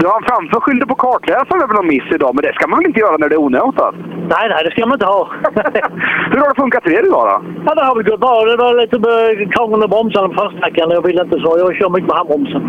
Du 0.00 0.06
har 0.06 0.20
framför 0.30 0.60
skyllde 0.60 0.86
på 0.86 0.94
kartläsaren 0.94 1.62
över 1.64 1.74
någon 1.74 1.92
miss 1.94 2.08
idag, 2.16 2.30
men 2.34 2.42
det 2.44 2.52
ska 2.54 2.64
man 2.66 2.78
väl 2.78 2.88
inte 2.90 3.00
göra 3.04 3.16
när 3.16 3.28
det 3.28 3.36
är 3.38 3.46
onotat? 3.46 3.94
Nej, 4.34 4.46
nej, 4.52 4.60
det 4.64 4.70
ska 4.70 4.80
man 4.86 4.96
inte 4.98 5.12
ha. 5.16 5.22
Hur 6.32 6.40
har 6.42 6.48
det 6.50 6.60
funkat 6.62 6.82
för 6.84 6.92
er 6.98 7.06
idag 7.08 7.24
då? 7.30 7.36
Ja, 7.66 7.70
det 7.74 7.84
har 7.88 7.94
väl 7.96 8.10
gått 8.10 8.24
bra. 8.26 8.34
Det 8.50 8.56
var 8.64 8.72
lite 8.82 8.96
krångel 9.54 9.78
med 9.82 9.90
bromsarna 9.94 10.28
på 10.28 10.34
försträckan. 10.50 10.90
Jag 10.96 11.02
vill 11.06 11.20
inte 11.24 11.38
så. 11.44 11.50
Jag 11.62 11.76
kör 11.76 11.90
mycket 11.90 12.10
med 12.10 12.18
handbromsen. 12.20 12.62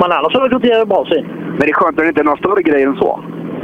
Men 0.00 0.08
annars 0.16 0.32
har 0.34 0.42
det 0.44 0.54
gått 0.54 0.70
jävligt 0.72 0.92
bra 0.94 1.02
sen. 1.10 1.24
Men 1.56 1.62
det 1.66 1.72
är 1.74 1.80
skönt 1.80 1.98
att 1.98 2.04
det 2.04 2.12
inte 2.12 2.22
är 2.24 2.30
några 2.30 2.42
större 2.44 2.62
grejer 2.68 2.86
än 2.88 2.96
så? 3.04 3.10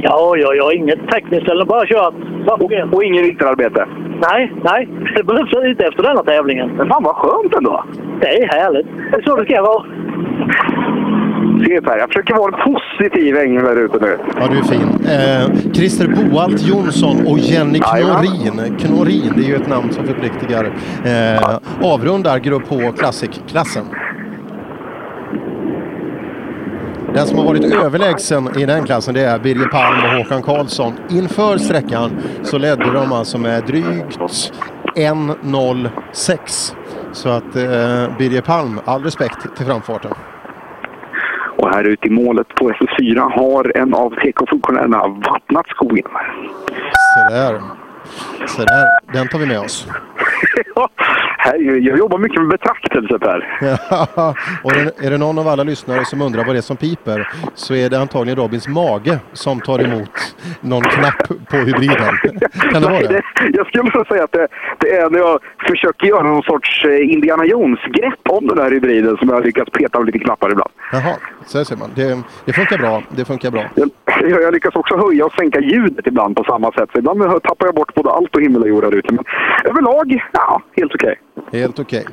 Ja, 0.09 0.19
ja, 0.43 0.51
ja. 0.61 0.67
Inget 0.73 1.03
tekniskt 1.13 1.49
eller 1.51 1.65
bara 1.65 1.87
kört. 1.93 2.15
Och, 2.63 2.95
och 2.95 3.05
ingen 3.05 3.23
vinterarbete? 3.29 3.83
Nej, 4.29 4.53
nej. 4.71 4.89
Det 5.17 5.23
behövs 5.23 5.53
inte 5.71 5.87
efter 5.87 6.03
denna 6.03 6.23
tävlingen. 6.23 6.69
Men 6.77 6.89
fan 6.89 7.03
vad 7.09 7.17
skönt 7.17 7.55
ändå! 7.59 7.85
Det 8.21 8.29
är 8.43 8.47
härligt. 8.57 8.87
Det 9.11 9.17
är 9.17 9.23
så 9.23 9.37
det 9.37 9.45
ska 9.45 9.63
vara. 9.63 9.85
Per, 11.65 11.99
jag 11.99 12.09
försöker 12.09 12.35
vara 12.35 12.57
en 12.57 12.75
positiv 12.75 13.37
ängel 13.37 13.65
där 13.65 13.77
ute 13.77 13.99
nu. 14.01 14.19
Ja, 14.41 14.47
du 14.51 14.59
är 14.59 14.63
fin. 14.63 15.07
Eh, 15.07 15.73
Christer 15.73 16.09
Boalt 16.31 16.63
Jonsson 16.63 17.27
och 17.27 17.39
Jenny 17.39 17.79
Knorin. 17.79 18.77
Knorin, 18.79 19.33
det 19.37 19.43
är 19.45 19.49
ju 19.49 19.57
ett 19.57 19.69
namn 19.69 19.93
som 19.93 20.07
förpliktigar. 20.07 20.73
Eh, 21.05 21.59
avrundar 21.83 22.39
Grupp 22.39 22.69
H 22.69 22.93
Classic-klassen. 22.99 23.85
Den 27.15 27.27
som 27.27 27.39
har 27.39 27.45
varit 27.45 27.75
överlägsen 27.75 28.49
i 28.59 28.67
den 28.67 28.85
klassen 28.85 29.15
det 29.15 29.21
är 29.25 29.39
Birger 29.39 29.67
Palm 29.69 29.97
och 30.05 30.11
Håkan 30.11 30.43
Karlsson. 30.43 30.93
Inför 31.11 31.59
sträckan 31.59 32.11
så 32.43 32.59
ledde 32.59 32.93
de 32.93 33.13
alltså 33.13 33.39
med 33.39 33.65
drygt 33.67 34.19
1.06. 34.97 36.75
Så 37.13 37.29
att 37.29 37.57
eh, 37.57 38.17
Birger 38.19 38.41
Palm, 38.41 38.81
all 38.85 39.03
respekt 39.03 39.57
till 39.57 39.67
framfarten. 39.67 40.13
Och 41.67 41.73
här 41.73 41.85
ute 41.85 42.07
i 42.07 42.11
målet 42.11 42.49
på 42.55 42.71
SS4 42.71 43.31
har 43.31 43.77
en 43.77 43.95
av 43.95 44.11
TK-funktionärerna 44.11 45.09
vattnat 45.09 45.67
skogen. 45.69 46.07
Sådär. 47.29 47.61
Så 48.47 48.63
där. 48.65 49.13
Den 49.13 49.29
tar 49.29 49.39
vi 49.39 49.47
med 49.47 49.59
oss. 49.61 49.89
Ja, 50.75 50.89
jag 51.57 51.99
jobbar 51.99 52.19
mycket 52.19 52.41
med 52.41 52.49
betraktelse 52.49 53.19
Per. 53.19 53.59
Ja, 53.81 54.35
och 54.63 54.73
är 54.77 55.11
det- 55.11 55.19
någon 55.19 55.39
av 55.39 55.49
alla 55.49 55.63
lyssnare 55.63 56.05
som 56.05 56.23
undrar 56.23 56.45
vad 56.45 56.55
det 56.55 56.59
är 56.59 56.63
som 56.63 56.77
piper 56.77 57.29
så 57.55 57.75
är 57.75 57.91
det 57.91 57.99
antagligen 58.01 58.39
Robins 58.39 58.69
mage 58.69 59.19
som 59.33 59.61
tar 59.61 59.79
emot 59.85 60.11
någon 60.61 60.83
knapp 60.83 61.29
på 61.51 61.57
hybriden. 61.57 62.15
Kan 62.73 62.83
det 62.83 62.89
vara 62.89 63.01
det? 63.01 63.23
Jag 63.53 63.67
skulle 63.67 63.83
nog 63.83 64.07
säga 64.07 64.25
att 64.25 64.33
det, 64.33 64.49
det 64.79 64.91
är 64.97 65.11
när 65.11 65.19
jag 65.19 65.39
försöker 65.69 66.07
göra 66.07 66.23
någon 66.23 66.43
sorts 66.43 66.85
eh, 66.85 67.13
Indiana 67.13 67.45
Jones-grepp 67.45 68.21
om 68.29 68.47
den 68.47 68.59
här 68.59 68.71
hybriden 68.71 69.17
som 69.17 69.29
jag 69.29 69.45
lyckats 69.45 69.71
peta 69.71 69.99
med 69.99 70.07
lite 70.07 70.19
knappar 70.19 70.51
ibland. 70.53 70.71
Jaha, 70.93 71.17
så 71.47 71.65
ser 71.65 71.77
man. 71.77 71.91
Det, 71.95 72.23
det 72.45 72.53
funkar 72.53 72.79
bra. 72.79 73.03
Det 73.11 73.25
funkar 73.25 73.51
bra. 73.51 73.65
Jag, 73.75 73.91
jag 74.43 74.55
lyckas 74.55 74.75
också 74.77 74.97
höja 74.97 75.27
och 75.27 75.33
sänka 75.33 75.61
ljudet 75.61 76.07
ibland 76.07 76.37
på 76.37 76.45
samma 76.45 76.73
sätt. 76.73 76.89
Så 76.93 76.99
ibland 76.99 77.43
tappar 77.43 77.67
jag 77.67 77.75
bort 77.75 77.95
både 77.97 78.11
allt 78.11 78.37
och 78.37 78.43
himmel 78.43 78.63
och 78.63 78.69
jord 78.69 78.85
här 78.85 78.95
ute. 78.95 79.15
Men 79.15 79.25
överlag, 79.65 80.23
ja, 80.33 80.63
helt 80.77 80.95
okej. 80.95 81.21
Helt 81.53 81.79
okej. 81.79 82.05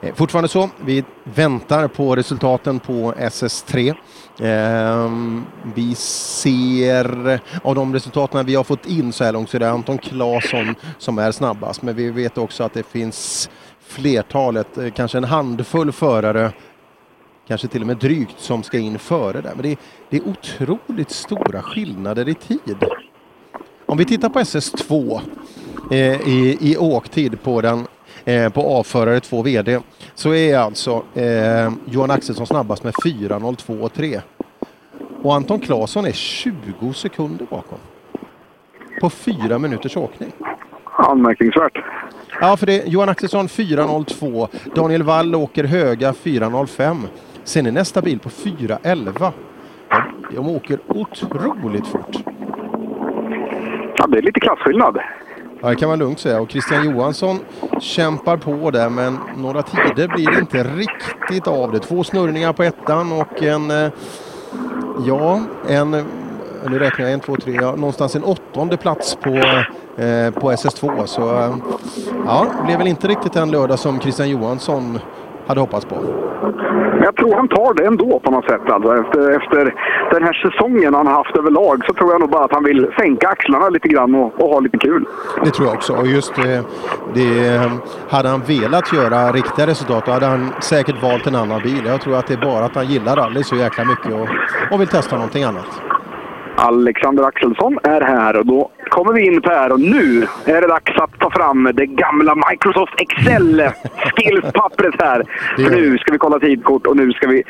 Okay. 0.00 0.12
Fortfarande 0.14 0.48
så, 0.48 0.68
vi 0.84 1.04
väntar 1.24 1.88
på 1.88 2.16
resultaten 2.16 2.80
på 2.80 3.12
SS3. 3.12 3.94
Ehm, 4.40 5.44
vi 5.74 5.94
ser, 5.94 7.40
av 7.62 7.74
de 7.74 7.94
resultaten 7.94 8.46
vi 8.46 8.54
har 8.54 8.64
fått 8.64 8.86
in 8.86 9.12
så 9.12 9.24
här 9.24 9.32
långt 9.32 9.50
så 9.50 9.56
är 9.56 9.58
det 9.58 9.70
Anton 9.70 9.98
Claesson 9.98 10.74
som 10.98 11.18
är 11.18 11.32
snabbast. 11.32 11.82
Men 11.82 11.96
vi 11.96 12.10
vet 12.10 12.38
också 12.38 12.64
att 12.64 12.74
det 12.74 12.86
finns 12.86 13.50
flertalet, 13.80 14.78
eh, 14.78 14.90
kanske 14.90 15.18
en 15.18 15.24
handfull 15.24 15.92
förare, 15.92 16.52
kanske 17.48 17.68
till 17.68 17.80
och 17.80 17.86
med 17.86 17.96
drygt, 17.96 18.40
som 18.40 18.62
ska 18.62 18.78
in 18.78 18.98
före 18.98 19.40
där. 19.40 19.52
Men 19.54 19.62
det, 19.62 19.78
det 20.10 20.16
är 20.16 20.28
otroligt 20.28 21.10
stora 21.10 21.62
skillnader 21.62 22.28
i 22.28 22.34
tid. 22.34 22.76
Om 23.90 23.98
vi 23.98 24.04
tittar 24.04 24.28
på 24.28 24.38
SS2 24.38 25.20
eh, 25.90 26.28
i, 26.28 26.58
i 26.60 26.76
åktid 26.76 27.42
på 27.42 27.60
den 27.60 27.86
eh, 28.24 28.52
på 28.52 28.60
avförare 28.60 29.20
2 29.20 29.42
VD 29.42 29.80
så 30.14 30.34
är 30.34 30.58
alltså 30.58 31.02
eh, 31.14 31.72
Johan 31.84 32.10
Axelsson 32.10 32.46
snabbast 32.46 32.84
med 32.84 32.94
4.02,3. 32.94 34.20
Och 35.22 35.34
Anton 35.34 35.60
Claesson 35.60 36.06
är 36.06 36.12
20 36.12 36.92
sekunder 36.92 37.46
bakom. 37.50 37.78
På 39.00 39.10
fyra 39.10 39.58
minuters 39.58 39.96
åkning. 39.96 40.32
Anmärkningsvärt. 40.84 41.78
Ja, 42.40 42.56
för 42.56 42.66
det 42.66 42.86
Johan 42.86 43.08
Axelsson 43.08 43.46
4.02. 43.46 44.48
Daniel 44.74 45.02
Wall 45.02 45.34
åker 45.34 45.64
höga 45.64 46.12
4.05. 46.12 47.06
Sen 47.44 47.66
är 47.66 47.72
nästa 47.72 48.02
bil 48.02 48.18
på 48.18 48.28
4.11. 48.28 49.32
De, 49.88 50.34
de 50.34 50.48
åker 50.48 50.78
otroligt 50.88 51.86
fort. 51.86 52.16
Ja, 54.00 54.06
det 54.06 54.18
är 54.18 54.22
lite 54.22 54.40
klasskillnad. 54.40 54.98
Ja, 55.62 55.68
det 55.68 55.76
kan 55.76 55.88
man 55.88 55.98
lugnt 55.98 56.20
säga. 56.20 56.40
Och 56.40 56.50
Christian 56.50 56.84
Johansson 56.84 57.38
kämpar 57.80 58.36
på 58.36 58.70
där, 58.70 58.88
men 58.88 59.18
några 59.36 59.62
tider 59.62 60.08
blir 60.08 60.30
det 60.30 60.38
inte 60.38 60.64
riktigt 60.64 61.46
av 61.46 61.72
det. 61.72 61.78
Två 61.78 62.04
snurrningar 62.04 62.52
på 62.52 62.62
ettan 62.62 63.12
och 63.12 63.42
en, 63.42 63.70
eh, 63.70 63.90
ja, 65.06 65.40
en, 65.68 65.94
eh, 65.94 66.04
nu 66.68 66.78
räknar 66.78 67.04
jag 67.04 67.14
en, 67.14 67.20
två, 67.20 67.36
tre, 67.36 67.52
ja, 67.54 67.76
någonstans 67.76 68.16
en 68.16 68.24
åttonde 68.24 68.76
plats 68.76 69.16
på, 69.16 69.34
eh, 70.02 70.30
på 70.30 70.52
SS2. 70.52 71.06
Så 71.06 71.36
eh, 71.36 71.54
ja, 72.26 72.46
det 72.58 72.66
blev 72.66 72.78
väl 72.78 72.86
inte 72.86 73.08
riktigt 73.08 73.32
den 73.32 73.50
lördag 73.50 73.78
som 73.78 74.00
Christian 74.00 74.30
Johansson 74.30 74.98
hade 75.50 75.60
hoppats 75.60 75.86
på. 75.86 75.96
Jag 77.04 77.16
tror 77.16 77.34
han 77.34 77.48
tar 77.48 77.74
det 77.74 77.84
ändå 77.86 78.20
på 78.20 78.30
något 78.30 78.44
sätt. 78.44 78.60
Alltså. 78.70 78.96
Efter, 78.96 79.30
efter 79.30 79.74
den 80.12 80.22
här 80.22 80.32
säsongen 80.32 80.94
han 80.94 81.06
haft 81.06 81.36
överlag 81.36 81.84
så 81.86 81.92
tror 81.94 82.12
jag 82.12 82.20
nog 82.20 82.30
bara 82.30 82.44
att 82.44 82.52
han 82.52 82.64
vill 82.64 82.92
sänka 82.98 83.28
axlarna 83.28 83.68
lite 83.68 83.88
grann 83.88 84.14
och, 84.14 84.40
och 84.40 84.48
ha 84.48 84.60
lite 84.60 84.78
kul. 84.78 85.04
Det 85.44 85.50
tror 85.50 85.68
jag 85.68 85.76
också. 85.76 85.92
Och 85.96 86.06
just 86.06 86.34
det, 86.34 86.64
det, 87.14 87.60
hade 88.08 88.28
han 88.28 88.40
velat 88.40 88.92
göra 88.92 89.32
riktiga 89.32 89.66
resultat 89.66 90.06
då 90.06 90.12
hade 90.12 90.26
han 90.26 90.52
säkert 90.60 91.02
valt 91.02 91.26
en 91.26 91.34
annan 91.34 91.60
bil. 91.62 91.82
Jag 91.86 92.00
tror 92.00 92.16
att 92.16 92.26
det 92.26 92.34
är 92.34 92.44
bara 92.44 92.64
att 92.64 92.74
han 92.74 92.86
gillar 92.86 93.16
rally 93.16 93.42
så 93.42 93.56
jäkla 93.56 93.84
mycket 93.84 94.12
och, 94.12 94.28
och 94.72 94.80
vill 94.80 94.88
testa 94.88 95.16
någonting 95.16 95.44
annat. 95.44 95.99
Alexander 96.60 97.22
Axelsson 97.22 97.78
är 97.82 98.00
här 98.00 98.36
och 98.36 98.46
då 98.46 98.70
kommer 98.88 99.12
vi 99.12 99.26
in 99.26 99.42
Per 99.42 99.72
och 99.72 99.80
nu 99.80 100.26
är 100.44 100.60
det 100.60 100.66
dags 100.66 100.98
att 100.98 101.18
ta 101.18 101.30
fram 101.30 101.70
det 101.74 101.86
gamla 101.86 102.34
Microsoft 102.50 103.00
Excel-skillspappret 103.00 105.02
här. 105.02 105.22
För 105.64 105.70
nu 105.70 105.98
ska 105.98 106.12
vi 106.12 106.18
kolla 106.18 106.38
tidkort 106.38 106.86
och 106.86 106.96
nu 106.96 107.12
ska 107.12 107.28
vi 107.28 107.42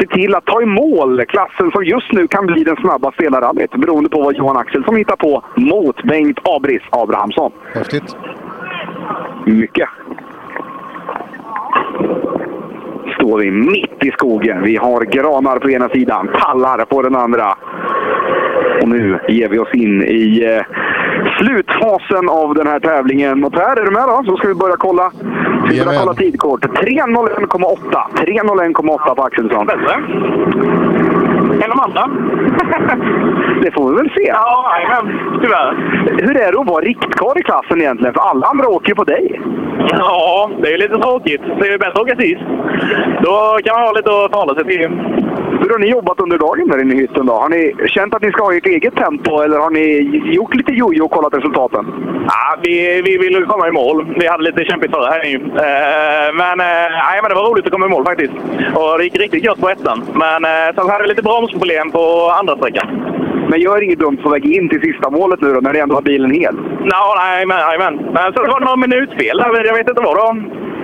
se 0.00 0.06
till 0.06 0.34
att 0.34 0.46
ta 0.46 0.62
i 0.62 0.66
mål 0.66 1.24
klassen 1.24 1.70
som 1.70 1.84
just 1.84 2.12
nu 2.12 2.28
kan 2.28 2.46
bli 2.46 2.64
den 2.64 2.76
snabbaste 2.76 3.22
i 3.22 3.26
hela 3.26 3.40
rallyt 3.40 3.70
beroende 3.70 4.10
på 4.10 4.22
vad 4.22 4.36
Johan 4.36 4.56
Axelsson 4.56 4.96
hittar 4.96 5.16
på 5.16 5.44
mot 5.56 6.02
Bengt 6.02 6.38
Abris 6.44 6.82
Abrahamsson. 6.90 7.52
Häftigt. 7.74 8.16
Mycket. 9.46 9.88
Står 13.14 13.38
vi 13.38 13.50
mitt 13.50 14.04
i 14.04 14.10
skogen. 14.10 14.62
Vi 14.62 14.76
har 14.76 15.04
granar 15.04 15.58
på 15.58 15.70
ena 15.70 15.88
sidan, 15.88 16.28
pallar 16.28 16.84
på 16.84 17.02
den 17.02 17.16
andra. 17.16 17.56
Och 18.82 18.88
nu 18.88 19.18
ger 19.28 19.48
vi 19.48 19.58
oss 19.58 19.74
in 19.74 20.02
i 20.02 20.44
eh, 20.44 20.62
slutfasen 21.38 22.28
av 22.28 22.54
den 22.54 22.66
här 22.66 22.80
tävlingen. 22.80 23.44
Och 23.44 23.52
Per, 23.52 23.80
är 23.80 23.84
du 23.84 23.90
med 23.90 24.08
då? 24.08 24.22
Så 24.26 24.36
ska 24.36 24.48
vi 24.48 24.54
börja 24.54 24.76
kolla, 24.76 25.12
vi 25.70 25.84
börja 25.84 25.98
kolla 26.00 26.14
tidkort. 26.14 26.64
3.01,8. 26.64 27.76
3.01,8 28.16 29.14
på 29.14 29.22
Axelsson. 29.22 29.70
Än 31.62 31.70
de 31.70 31.80
andra? 31.80 32.10
Det 33.62 33.70
får 33.74 33.90
vi 33.90 33.96
väl 33.96 34.10
se. 34.16 34.26
Ja, 34.26 34.78
jajamän. 34.78 35.38
Tyvärr. 35.42 35.74
Hur 36.26 36.36
är 36.36 36.52
det 36.52 36.60
att 36.60 36.66
vara 36.66 36.84
riktkarl 36.84 37.38
i 37.38 37.42
klassen 37.42 37.80
egentligen? 37.80 38.14
För 38.14 38.20
alla 38.20 38.46
andra 38.46 38.68
åker 38.68 38.88
ju 38.88 38.94
på 38.94 39.04
dig. 39.04 39.40
Ja, 39.90 40.50
det 40.62 40.68
är 40.72 40.78
lite 40.78 40.98
tråkigt. 40.98 41.42
Det 41.60 41.68
är 41.68 41.78
bättre 41.78 41.92
att 41.92 41.98
åka 41.98 42.16
sist. 42.16 42.42
Då 43.22 43.58
kan 43.64 43.74
man 43.74 43.82
ha 43.88 43.92
lite 43.92 44.10
att 44.10 44.32
tala 44.32 44.54
sig 44.54 44.64
till. 44.64 44.88
Hur 45.60 45.70
har 45.70 45.78
ni 45.78 45.90
jobbat 45.90 46.20
under 46.20 46.38
dagen 46.38 46.68
där 46.68 46.80
inne 46.82 46.94
i 46.94 46.98
hytten 46.98 47.26
då? 47.26 47.32
Har 47.32 47.48
ni 47.48 47.74
känt 47.86 48.14
att 48.14 48.22
ni 48.22 48.32
ska 48.38 48.44
ha 48.44 48.54
ert 48.54 48.66
eget 48.66 48.96
tempo 48.96 49.40
eller 49.42 49.58
har 49.58 49.70
ni 49.70 49.84
gjort 50.34 50.54
lite 50.54 50.72
jojo 50.72 51.04
och 51.04 51.10
kollat 51.10 51.34
resultaten? 51.34 51.84
Ja, 52.26 52.56
vi, 52.62 53.02
vi 53.02 53.18
ville 53.18 53.46
komma 53.46 53.68
i 53.68 53.70
mål. 53.70 54.14
Vi 54.20 54.26
hade 54.26 54.42
lite 54.42 54.64
kämpigt 54.64 54.90
förra 54.90 55.24
ju. 55.24 55.36
Eh, 55.36 56.28
men, 56.40 56.56
eh, 56.60 57.18
men 57.22 57.28
det 57.30 57.34
var 57.34 57.50
roligt 57.50 57.66
att 57.66 57.72
komma 57.72 57.86
i 57.86 57.88
mål 57.88 58.04
faktiskt. 58.04 58.32
Och 58.74 58.98
det 58.98 59.04
gick 59.04 59.16
riktigt 59.16 59.46
gott 59.46 59.60
på 59.60 59.68
ettan. 59.70 59.98
Men 60.12 60.44
eh, 60.44 60.68
sen 60.74 60.90
hade 60.90 61.02
vi 61.02 61.08
lite 61.08 61.22
bromsproblem 61.22 61.90
på 61.90 62.04
andra 62.40 62.56
sträckan. 62.56 62.88
Men 63.50 63.60
gör 63.60 63.82
inget 63.82 63.98
dumt 63.98 64.18
på 64.22 64.28
väg 64.28 64.44
in 64.56 64.68
till 64.68 64.80
sista 64.80 65.10
målet 65.10 65.40
nu 65.40 65.54
då, 65.54 65.60
när 65.60 65.72
ni 65.72 65.78
ändå 65.78 65.94
har 65.94 66.02
bilen 66.02 66.30
hel? 66.30 66.54
No, 66.92 67.04
nej, 67.22 67.46
men, 67.46 67.58
nej, 67.68 67.78
men. 67.78 67.94
men 68.14 68.32
sen 68.32 68.42
var 68.50 68.60
det 68.60 68.64
några 68.64 68.84
minutfel. 68.86 69.36
där. 69.38 69.64
Jag 69.66 69.74
vet 69.74 69.88
inte 69.88 70.02
vad 70.02 70.16
då. 70.16 70.28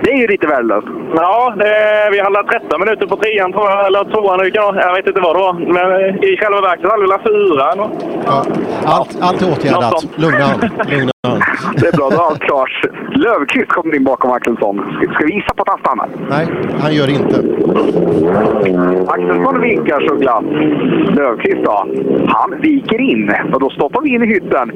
Det 0.05 0.11
är 0.11 0.17
ju 0.17 0.27
lite 0.27 0.47
värdelöst. 0.47 0.87
Ja, 1.15 1.53
det, 1.57 2.09
vi 2.11 2.19
hade 2.19 2.43
13 2.43 2.79
minuter 2.79 3.07
på 3.07 3.15
trean 3.17 3.51
tror 3.53 3.69
jag, 3.69 3.85
eller 3.87 4.03
tvåan. 4.03 4.75
Jag 4.75 4.95
vet 4.95 5.07
inte 5.07 5.21
vad 5.21 5.35
det 5.35 5.39
var. 5.39 5.53
Men 5.53 6.23
i 6.23 6.37
själva 6.37 6.61
verket 6.61 6.91
hade 6.91 7.01
vi 7.03 7.09
väl 7.09 7.19
fyra. 7.19 7.71
eller? 7.71 7.89
Ja, 8.25 8.45
allt, 8.85 9.17
allt 9.21 9.41
är 9.41 9.51
åtgärdat. 9.51 10.07
Lugna. 10.15 10.47
Lugna. 10.91 11.11
Det 11.77 11.87
är 11.87 11.97
bra, 11.97 12.09
då 12.09 12.15
har 12.15 12.25
allt 12.25 12.39
klart. 12.41 12.85
Lövqvist 13.15 13.69
kommer 13.69 13.95
in 13.95 14.03
bakom 14.03 14.31
Axelsson. 14.31 14.75
Ska, 15.13 15.25
vi 15.25 15.33
gissa 15.33 15.53
på 15.53 15.61
att 15.63 15.69
han 15.69 15.79
stannar? 15.79 16.09
Nej, 16.29 16.47
han 16.81 16.93
gör 16.93 17.09
inte. 17.09 17.35
Axelsson 19.07 19.61
vinkar 19.61 20.07
så 20.07 20.15
glatt. 20.15 20.43
Lövqvist 21.17 21.63
då? 21.65 21.87
Han 22.27 22.61
viker 22.61 23.01
in. 23.01 23.33
Och 23.53 23.59
då 23.59 23.69
stoppar 23.69 24.01
vi 24.01 24.09
in 24.15 24.23
i 24.23 24.27
hytten. 24.27 24.71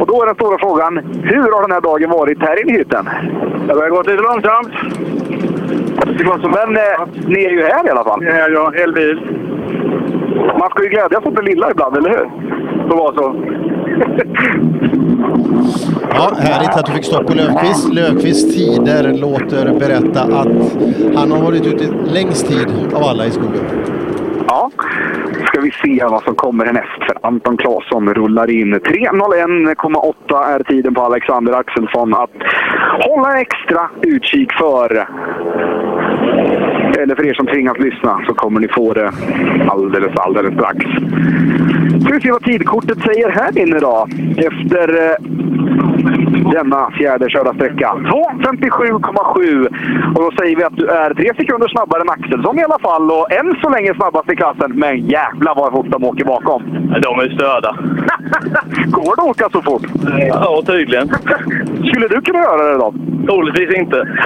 Och 0.00 0.06
då 0.06 0.22
är 0.22 0.26
den 0.26 0.34
stora 0.34 0.58
frågan, 0.58 0.98
hur 1.22 1.52
har 1.52 1.62
den 1.62 1.72
här 1.72 1.80
dagen 1.80 2.10
varit 2.10 2.38
här 2.40 2.62
inne 2.62 2.72
i 2.74 2.78
hytten? 2.78 3.08
Det 3.66 3.74
har 3.74 3.88
gått 3.88 4.06
lite 4.06 4.22
långsamt. 4.22 4.39
Men 6.42 6.76
eh, 6.76 7.06
ni 7.26 7.44
är 7.44 7.50
ju 7.50 7.62
här 7.62 7.86
i 7.86 7.90
alla 7.90 8.04
fall. 8.04 8.24
Ja, 8.24 8.48
ja, 8.48 8.72
hel 8.74 8.92
bil. 8.92 9.20
Man 10.58 10.70
ska 10.70 10.82
ju 10.82 10.88
glädjas 10.88 11.24
åt 11.26 11.36
det 11.36 11.42
lilla 11.42 11.70
ibland, 11.70 11.96
eller 11.96 12.10
hur? 12.10 12.30
Så 12.88 12.96
var 12.96 13.12
så. 13.14 13.36
Ja, 16.14 16.30
härligt 16.38 16.76
att 16.76 16.86
du 16.86 16.92
fick 16.92 17.04
stopp 17.04 17.26
på 17.26 17.34
Löfqvist. 17.34 17.94
Löfqvists 17.94 18.54
tider 18.56 19.12
låter 19.12 19.74
berätta 19.78 20.22
att 20.22 20.48
han 21.16 21.30
har 21.32 21.42
varit 21.42 21.66
ute 21.66 21.84
längst 22.14 22.46
tid 22.48 22.66
av 22.94 23.02
alla 23.02 23.26
i 23.26 23.30
skogen. 23.30 23.64
Ja, 24.48 24.70
ska 25.60 25.88
vi 25.88 25.96
se 25.96 26.04
vad 26.04 26.22
som 26.22 26.34
kommer 26.34 26.66
härnäst. 26.66 27.04
För 27.06 27.26
Anton 27.26 27.56
Claesson 27.56 28.14
rullar 28.14 28.50
in. 28.50 28.74
3.01,8 28.74 30.44
är 30.44 30.62
tiden 30.62 30.94
på 30.94 31.02
Alexander 31.02 31.52
Axelsson 31.52 32.14
att 32.14 32.30
hålla 33.00 33.40
extra 33.40 33.90
utkik 34.02 34.52
för. 34.52 35.06
Eller 36.98 37.14
för 37.14 37.26
er 37.26 37.34
som 37.34 37.46
tvingas 37.46 37.78
lyssna 37.78 38.20
så 38.26 38.34
kommer 38.34 38.60
ni 38.60 38.68
få 38.68 38.92
det 38.92 39.12
alldeles, 39.68 40.16
alldeles 40.16 40.54
strax. 40.54 40.86
Ska 42.04 42.14
vi 42.14 42.20
se 42.20 42.32
vad 42.32 42.44
tidkortet 42.44 42.98
säger 42.98 43.30
här 43.30 43.58
inne 43.58 43.78
då. 43.78 44.08
Efter 44.36 44.88
eh, 44.88 45.16
denna 46.52 46.90
fjärde 46.90 47.30
körda 47.30 47.54
sträcka. 47.54 47.94
2.57,7. 47.94 49.66
Och 50.14 50.22
då 50.22 50.30
säger 50.38 50.56
vi 50.56 50.64
att 50.64 50.76
du 50.76 50.86
är 50.86 51.14
tre 51.14 51.32
sekunder 51.36 51.68
snabbare 51.68 52.00
än 52.00 52.10
Axelsson 52.10 52.58
i 52.58 52.64
alla 52.64 52.78
fall. 52.78 53.10
Och 53.10 53.32
än 53.32 53.56
så 53.62 53.70
länge 53.70 53.94
snabbast 53.94 54.32
i 54.32 54.36
klassen. 54.36 54.72
Men 54.74 55.06
jävlar 55.06 55.54
vad 55.54 55.72
fort 55.72 55.90
de 55.90 56.04
åker 56.04 56.24
bakom. 56.24 56.62
De 57.02 57.20
är 57.20 57.34
störda. 57.34 57.76
Går 58.86 59.16
det 59.16 59.22
att 59.22 59.28
åka 59.28 59.48
så 59.52 59.62
fort? 59.62 59.82
Ja, 60.28 60.62
tydligen. 60.66 61.08
Skulle 61.88 62.08
du 62.08 62.20
kunna 62.20 62.38
göra 62.38 62.72
det 62.72 62.78
då? 62.78 62.94
Troligtvis 63.26 63.78
inte. 63.78 64.08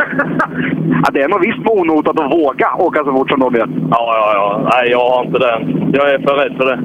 Ja, 1.04 1.10
det 1.12 1.22
är 1.22 1.28
nog 1.28 1.40
visst 1.40 1.58
med 1.58 1.68
onotat 1.68 2.20
att 2.20 2.32
våga 2.32 2.53
åka 2.78 3.04
så 3.04 3.12
fort 3.12 3.30
som 3.30 3.40
de 3.40 3.54
gör. 3.54 3.68
Ja, 3.90 4.14
ja, 4.20 4.32
ja. 4.34 4.70
Nej, 4.72 4.90
jag 4.90 5.10
har 5.10 5.24
inte 5.24 5.38
den. 5.38 5.90
Jag 5.92 6.10
är 6.10 6.18
för 6.18 6.34
rädd 6.36 6.56
för 6.56 6.66
det. 6.66 6.76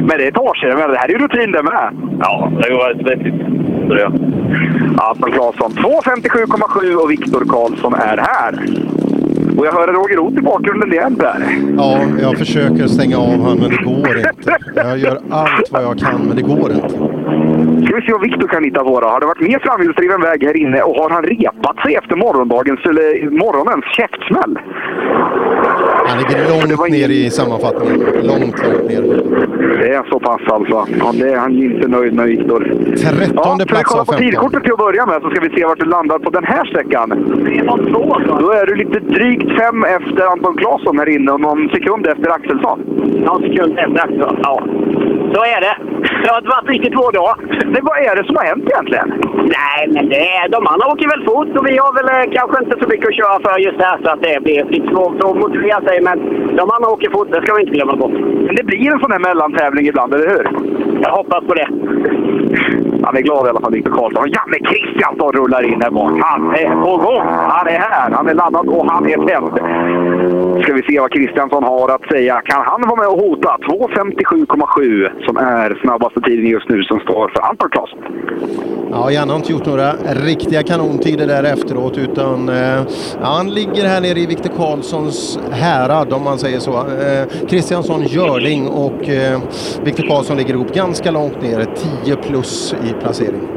Men 0.00 0.18
det 0.18 0.24
är 0.24 0.28
ett 0.28 0.38
år 0.38 0.54
sedan. 0.54 0.78
Men 0.78 0.90
det 0.90 0.96
här 0.96 1.08
är 1.08 1.12
ju 1.12 1.18
rutin 1.18 1.52
det 1.52 1.62
med. 1.62 1.90
Ja, 2.20 2.52
det 2.62 2.70
går 2.70 2.94
rätt 2.94 3.06
vettigt. 3.06 3.34
Anton 4.98 5.32
Claesson 5.32 5.72
2.57,7 5.72 6.94
och 6.94 7.10
Viktor 7.10 7.44
Karlsson 7.48 7.94
är 7.94 8.16
här. 8.16 8.54
Och 9.58 9.66
jag 9.66 9.72
hör 9.72 9.86
Roger 9.88 10.16
Roth 10.16 10.38
i 10.38 10.42
bakgrunden 10.42 10.92
igen 10.92 11.14
där. 11.18 11.36
Ja, 11.76 11.98
jag 12.22 12.38
försöker 12.38 12.86
stänga 12.86 13.18
av 13.18 13.36
honom, 13.36 13.58
men 13.58 13.70
det 13.70 13.76
går 13.76 14.18
inte. 14.18 14.56
Jag 14.74 14.98
gör 14.98 15.18
allt 15.30 15.68
vad 15.70 15.82
jag 15.82 15.98
kan, 15.98 16.20
men 16.20 16.36
det 16.36 16.42
går 16.42 16.72
inte. 16.72 17.09
Ska 17.84 17.96
vi 17.96 18.02
se 18.06 18.12
vad 18.12 18.22
Viktor 18.22 18.48
kan 18.48 18.64
hitta 18.64 18.84
på 18.84 19.00
då. 19.00 19.06
Har 19.08 19.20
det 19.20 19.26
varit 19.26 19.40
mer 19.40 19.58
framhjulsdriven 19.58 20.20
väg 20.20 20.44
här 20.44 20.56
inne 20.56 20.82
och 20.82 20.94
har 20.94 21.10
han 21.10 21.22
repat 21.22 21.76
sig 21.82 21.94
efter 21.94 22.16
morgondagens, 22.16 22.80
eller 22.90 23.30
morgonens 23.30 23.84
käftsmäll? 23.96 24.58
Han 26.06 26.18
ligger 26.18 26.38
långt 26.48 26.90
ner 26.90 27.08
i 27.08 27.30
sammanfattningen. 27.30 28.00
Långt, 28.22 28.58
långt 28.64 28.88
ner. 28.88 29.02
Det 29.60 29.94
är 29.94 30.02
så 30.10 30.18
pass 30.20 30.40
alltså. 30.46 30.86
Ja, 30.98 31.10
det 31.12 31.32
är 31.32 31.38
han 31.38 31.52
inte 31.52 31.88
nöjd 31.88 32.14
med, 32.14 32.26
Viktor. 32.26 32.60
Trettonde 32.96 33.64
ja, 33.64 33.66
Ska 33.66 33.76
vi 33.76 33.84
kolla 33.84 34.04
på 34.04 34.12
tidkortet 34.12 34.62
till 34.62 34.72
att 34.72 34.78
börja 34.78 35.06
med 35.06 35.22
så 35.22 35.30
ska 35.30 35.40
vi 35.40 35.50
se 35.56 35.64
vart 35.64 35.78
du 35.78 35.86
landar 35.86 36.18
på 36.18 36.30
den 36.30 36.44
här 36.44 36.64
sträckan. 36.64 37.08
Då 38.40 38.50
är 38.50 38.66
du 38.66 38.74
lite 38.74 39.00
drygt 39.00 39.58
fem 39.58 39.84
efter 39.84 40.26
Anton 40.32 40.56
Claesson 40.56 40.98
här 40.98 41.08
inne 41.08 41.32
och 41.32 41.40
någon 41.40 41.68
sekund 41.68 42.06
efter 42.06 42.30
Axelsson. 42.30 42.80
Någon 43.26 43.42
sekund 43.42 43.78
efter 43.78 44.04
Axelsson, 44.04 44.38
ja. 44.42 44.62
Så 45.34 45.40
är 45.54 45.60
det. 45.66 45.76
Det 46.22 46.28
har 46.30 46.38
inte 46.38 46.54
varit 46.56 46.68
riktigt 46.74 46.92
två 46.98 47.10
dagar. 47.10 47.36
Men 47.72 47.80
vad 47.88 47.98
är 48.08 48.16
det 48.16 48.24
som 48.26 48.36
har 48.36 48.44
hänt 48.44 48.64
egentligen? 48.72 49.08
Nej, 49.58 49.80
men 49.94 50.08
det 50.08 50.22
är, 50.36 50.48
de 50.56 50.60
andra 50.72 50.86
åker 50.92 51.08
väl 51.14 51.24
fort 51.30 51.52
och 51.58 51.66
vi 51.68 51.74
har 51.84 51.92
väl 51.98 52.08
eh, 52.16 52.26
kanske 52.38 52.56
inte 52.64 52.76
så 52.82 52.86
mycket 52.92 53.08
att 53.08 53.18
köra 53.20 53.36
för 53.44 53.58
just 53.66 53.80
här 53.86 53.96
så 54.02 54.08
att 54.10 54.22
det 54.22 54.42
blir 54.46 54.64
lite 54.64 54.88
svårt 54.94 55.18
att 55.24 55.36
motivera 55.44 55.80
sig. 55.88 55.96
Men 56.08 56.16
de 56.58 56.64
andra 56.74 56.88
åker 56.94 57.10
fort, 57.10 57.28
det 57.32 57.42
ska 57.42 57.54
vi 57.54 57.62
inte 57.62 57.76
glömma 57.78 57.96
bort. 58.02 58.16
Men 58.46 58.54
det 58.58 58.64
blir 58.70 58.92
en 58.92 59.00
sån 59.00 59.12
här 59.12 59.24
mellantävling 59.50 59.86
ibland, 59.86 60.14
eller 60.14 60.28
hur? 60.28 60.48
Jag 61.02 61.10
hoppas 61.10 61.44
på 61.44 61.54
det. 61.54 61.68
Han 63.02 63.16
är 63.16 63.20
glad 63.20 63.46
i 63.46 63.48
alla 63.48 63.60
fall, 63.60 63.72
Viktor 63.72 63.92
Karlsson. 63.92 64.22
Och 64.22 64.28
Janne 64.28 64.58
Kristiansson 64.58 65.32
rullar 65.32 65.62
in 65.62 65.82
här 65.82 65.90
bak. 65.90 66.12
Han 66.22 66.54
är 66.54 66.70
på 66.84 66.96
gång! 66.96 67.26
Han 67.26 67.66
är 67.66 67.78
här, 67.78 68.10
han 68.10 68.28
är 68.28 68.34
laddad 68.34 68.68
och 68.68 68.90
han 68.90 69.06
är 69.06 69.16
tänd. 69.16 69.52
Ska 70.62 70.72
vi 70.72 70.82
se 70.82 71.00
vad 71.00 71.12
Kristiansson 71.12 71.64
har 71.64 71.88
att 71.88 72.08
säga. 72.08 72.42
Kan 72.44 72.62
han 72.66 72.82
vara 72.82 72.96
med 72.96 73.08
och 73.08 73.18
hota? 73.18 73.56
2.57,7 73.60 75.24
som 75.26 75.36
är 75.36 75.78
snabbaste 75.82 76.20
tiden 76.20 76.46
just 76.46 76.68
nu 76.68 76.82
som 76.82 77.00
står 77.00 77.28
för 77.28 77.42
Anton 77.42 77.70
Claesson. 77.70 77.98
Ja, 78.92 79.10
Janne 79.10 79.32
har 79.32 79.38
inte 79.38 79.52
gjort 79.52 79.66
några 79.66 79.92
riktiga 80.02 80.62
kanontider 80.62 81.26
där 81.26 81.44
efteråt 81.44 81.98
utan 81.98 82.48
eh, 82.48 82.82
han 83.22 83.50
ligger 83.50 83.84
här 83.84 84.00
nere 84.00 84.18
i 84.18 84.26
Viktor 84.26 84.50
Karlssons 84.56 85.38
härad 85.52 86.12
om 86.12 86.24
man 86.24 86.38
säger 86.38 86.58
så. 86.58 86.72
Eh, 86.72 87.48
Kristiansson, 87.48 88.02
Görling 88.02 88.68
och 88.68 89.08
eh, 89.08 89.39
Viktor 89.84 90.04
Karlsson 90.08 90.36
ligger 90.36 90.54
ihop 90.54 90.74
ganska 90.74 91.10
långt 91.10 91.42
ner, 91.42 91.66
10 92.04 92.16
plus 92.16 92.74
i 92.84 92.92
placering. 93.02 93.48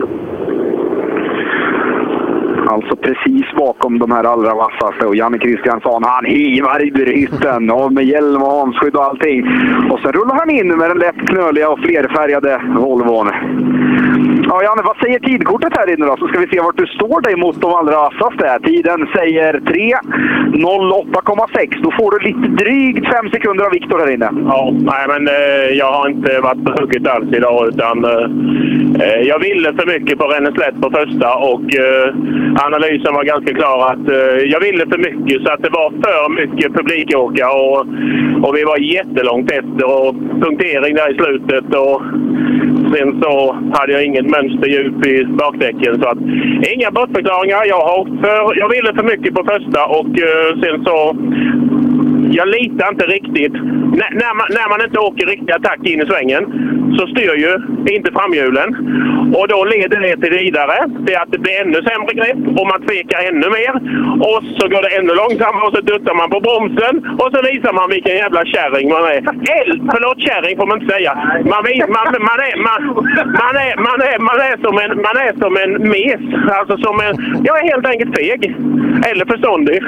Alltså 2.68 2.96
precis 2.96 3.46
bakom 3.58 4.00
de 4.00 4.12
här 4.12 4.24
allra 4.24 4.56
vassaste. 4.56 5.06
Och 5.06 5.16
Janne 5.16 5.38
Kristiansson, 5.38 6.04
han 6.06 6.26
hivar 6.26 6.88
i 6.88 6.92
bryten 6.92 7.72
och 7.72 7.94
med 7.94 8.06
hjälm 8.06 8.42
och 8.42 8.52
handskydd 8.52 8.96
och 8.96 9.04
allting. 9.04 9.48
Och 9.92 10.00
sen 10.00 10.12
rullar 10.12 10.36
han 10.36 10.50
in 10.50 10.68
med 10.68 10.90
den 10.90 10.98
lätt 10.98 11.28
knöliga 11.28 11.70
och 11.70 11.80
flerfärgade 11.80 12.62
Volvon. 12.78 13.30
Ja, 14.50 14.64
Janne, 14.64 14.82
vad 14.86 14.98
säger 14.98 15.20
tidkortet 15.20 15.78
här 15.78 15.94
inne 15.94 16.06
då? 16.06 16.18
Så 16.18 16.28
ska 16.28 16.40
vi 16.40 16.48
se 16.48 16.60
vart 16.60 16.78
du 16.78 16.88
står 16.88 17.22
dig 17.22 17.36
mot 17.36 17.62
de 17.62 17.74
allra 17.74 17.96
vassaste. 17.96 18.60
Tiden 18.64 19.08
säger 19.16 19.54
3.08,6. 19.54 21.82
Då 21.84 21.92
får 21.92 22.12
du 22.12 22.20
lite 22.20 22.48
drygt 22.64 23.14
fem 23.14 23.30
sekunder 23.30 23.66
av 23.66 23.72
Viktor 23.72 24.00
här 24.00 24.12
inne. 24.12 24.30
Ja, 24.48 24.74
nej 24.74 25.08
men 25.08 25.28
eh, 25.28 25.70
jag 25.82 25.92
har 25.92 26.10
inte 26.10 26.40
varit 26.40 26.66
på 26.66 26.72
hugget 26.72 27.08
alls 27.08 27.34
idag 27.34 27.68
utan 27.68 28.06
eh, 28.06 28.12
eh 29.04 29.22
jag 29.32 29.40
ville 29.40 29.74
för 29.74 29.86
mycket 29.86 30.20
på 30.20 30.28
Ränneslätt 30.28 30.82
på 30.82 30.92
första 30.92 31.36
och 31.36 31.76
eh, 31.76 32.16
analysen 32.66 33.14
var 33.14 33.24
ganska 33.24 33.54
klar 33.54 33.94
att 33.94 34.10
eh, 34.10 34.38
jag 34.54 34.60
ville 34.60 34.86
för 34.86 34.98
mycket 34.98 35.44
så 35.44 35.52
att 35.54 35.64
det 35.64 35.70
var 35.70 35.90
för 35.90 36.30
mycket 36.30 36.74
publikåka 36.74 37.52
och, 37.52 37.80
och 38.46 38.56
vi 38.58 38.64
var 38.64 38.78
jättelångt 38.78 39.52
efter 39.52 39.86
och 39.86 40.16
punktering 40.42 40.96
där 40.96 41.12
i 41.12 41.16
slutet 41.16 41.76
och 41.76 42.02
sen 42.94 43.22
så 43.22 43.58
hade 43.84 43.94
jag 43.94 44.06
inget 44.06 44.30
mönsterdjup 44.36 45.06
i 45.06 45.26
bakdäcken 45.26 46.02
så 46.02 46.08
att 46.08 46.18
inga 46.74 46.92
bortförklaringar. 46.92 47.66
Jag, 47.66 47.82
har 47.90 48.02
för, 48.22 48.60
jag 48.60 48.70
ville 48.70 48.94
för 48.94 49.04
mycket 49.04 49.36
på 49.36 49.44
första 49.44 49.86
och 49.86 50.08
uh, 50.08 50.62
sen 50.62 50.86
så 50.86 50.98
jag 52.40 52.48
litar 52.48 52.90
inte 52.90 53.06
riktigt. 53.06 53.56
N 53.56 54.02
när, 54.22 54.34
man, 54.40 54.48
när 54.58 54.70
man 54.70 54.82
inte 54.86 55.00
åker 55.00 55.26
riktig 55.26 55.52
attack 55.52 55.82
in 55.84 56.02
i 56.02 56.06
svängen 56.06 56.44
så 56.98 57.08
styr 57.08 57.36
ju 57.44 57.52
inte 57.96 58.12
framhjulen. 58.12 58.70
Och 59.38 59.48
då 59.48 59.66
leder 59.74 60.00
det 60.00 60.18
till 60.22 60.34
vidare 60.44 60.78
till 61.06 61.18
att 61.18 61.32
det 61.32 61.40
blir 61.44 61.62
ännu 61.62 61.80
sämre 61.90 62.14
grepp 62.20 62.42
och 62.60 62.68
man 62.72 62.80
tvekar 62.88 63.20
ännu 63.30 63.48
mer. 63.58 63.74
Och 64.28 64.40
så 64.58 64.64
går 64.74 64.82
det 64.86 64.92
ännu 64.98 65.14
långsammare 65.22 65.66
och 65.68 65.76
så 65.76 65.82
duttar 65.82 66.16
man 66.22 66.30
på 66.30 66.40
bromsen 66.48 66.96
och 67.22 67.30
så 67.34 67.40
visar 67.50 67.74
man 67.74 67.90
vilken 67.90 68.16
jävla 68.24 68.42
kärring 68.54 68.90
man 68.90 69.04
är. 69.16 69.22
El, 69.58 69.70
förlåt, 69.94 70.20
kärring 70.28 70.58
får 70.58 70.68
man 70.68 70.78
inte 70.82 70.94
säga. 70.94 71.12
Man, 71.52 71.62
man, 71.98 72.08
man, 72.30 72.40
är, 72.48 72.56
man, 72.68 72.80
man, 73.42 73.56
är, 73.68 73.73
man, 73.78 74.02
är, 74.10 74.20
man, 74.30 74.40
är 74.50 74.56
som 74.66 74.76
en, 74.84 74.92
man 75.08 75.18
är 75.26 75.34
som 75.44 75.54
en 75.64 75.72
mes. 75.94 76.24
Alltså 76.58 76.78
som 76.78 76.96
en... 77.06 77.44
Jag 77.44 77.60
är 77.60 77.72
helt 77.72 77.88
enkelt 77.88 78.18
feg. 78.18 78.56
Eller 79.10 79.26
förståndig. 79.26 79.84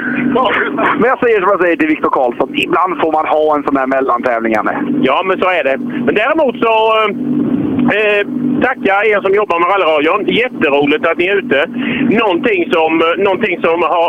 Men 0.98 1.08
jag 1.12 1.18
säger 1.20 1.40
som 1.40 1.50
jag 1.50 1.60
säger 1.62 1.76
till 1.76 1.88
Viktor 1.88 2.10
Karlsson. 2.10 2.54
Ibland 2.54 3.00
får 3.00 3.12
man 3.12 3.26
ha 3.26 3.56
en 3.56 3.62
sån 3.62 3.76
här 3.76 3.86
mellantävling, 3.86 4.52
Janne. 4.52 4.74
Ja, 5.02 5.22
men 5.24 5.38
så 5.40 5.48
är 5.48 5.64
det. 5.64 5.76
Men 5.78 6.14
däremot 6.14 6.56
så 6.64 6.72
eh, 7.96 8.22
tacka 8.62 9.04
er 9.04 9.20
som 9.20 9.34
jobbar 9.34 9.58
med 9.60 9.68
rallyradion. 9.70 10.26
Jätteroligt 10.26 11.06
att 11.06 11.18
ni 11.18 11.26
är 11.26 11.36
ute. 11.36 11.66
Någonting 12.22 12.70
som, 12.72 12.90
eh, 13.00 13.24
någonting 13.24 13.60
som 13.60 13.82
har 13.82 14.08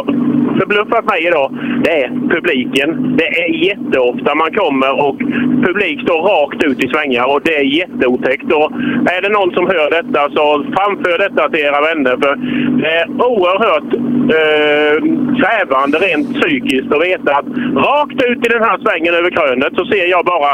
förbluffat 0.59 1.06
mig 1.06 1.27
idag, 1.27 1.49
det 1.83 2.03
är 2.03 2.09
publiken. 2.33 3.17
Det 3.17 3.27
är 3.43 3.49
jätteofta 3.69 4.35
man 4.35 4.51
kommer 4.53 4.91
och 5.06 5.17
publik 5.65 6.01
står 6.01 6.22
rakt 6.22 6.64
ut 6.64 6.83
i 6.83 6.88
svängar 6.88 7.25
och 7.33 7.41
det 7.43 7.56
är 7.56 7.64
jätteotäckt. 7.81 8.49
Och 8.53 8.72
är 9.15 9.22
det 9.22 9.30
någon 9.30 9.51
som 9.53 9.65
hör 9.67 9.89
detta 9.97 10.22
så 10.35 10.65
framför 10.75 11.17
detta 11.17 11.49
till 11.49 11.65
era 11.69 11.81
vänner. 11.81 12.15
För 12.23 12.33
det 12.81 12.91
är 13.01 13.07
oerhört 13.31 13.91
eh, 14.38 14.95
krävande 15.39 15.97
rent 15.97 16.27
psykiskt 16.38 16.91
att 16.93 17.03
veta 17.03 17.31
att 17.35 17.49
rakt 17.88 18.19
ut 18.30 18.45
i 18.45 18.49
den 18.49 18.64
här 18.64 18.77
svängen 18.77 19.14
över 19.14 19.30
krönet 19.30 19.73
så 19.75 19.85
ser 19.85 20.06
jag 20.06 20.25
bara 20.25 20.51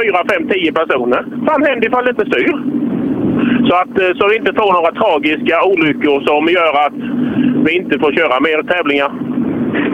4, 0.00 0.24
5, 0.30 0.48
10 0.48 0.72
personer. 0.72 1.24
Vad 1.46 1.66
händer 1.66 1.88
ifall 1.88 2.04
det 2.04 2.10
inte 2.10 2.26
styr? 2.26 2.63
Så 3.68 3.74
att 3.82 3.98
eh, 4.00 4.12
så 4.18 4.28
vi 4.28 4.36
inte 4.36 4.54
får 4.60 4.72
några 4.72 4.92
tragiska 5.02 5.56
olyckor 5.72 6.16
som 6.28 6.48
gör 6.48 6.72
att 6.86 6.98
vi 7.66 7.76
inte 7.76 7.98
får 7.98 8.12
köra 8.12 8.40
mer 8.40 8.62
tävlingar. 8.62 9.12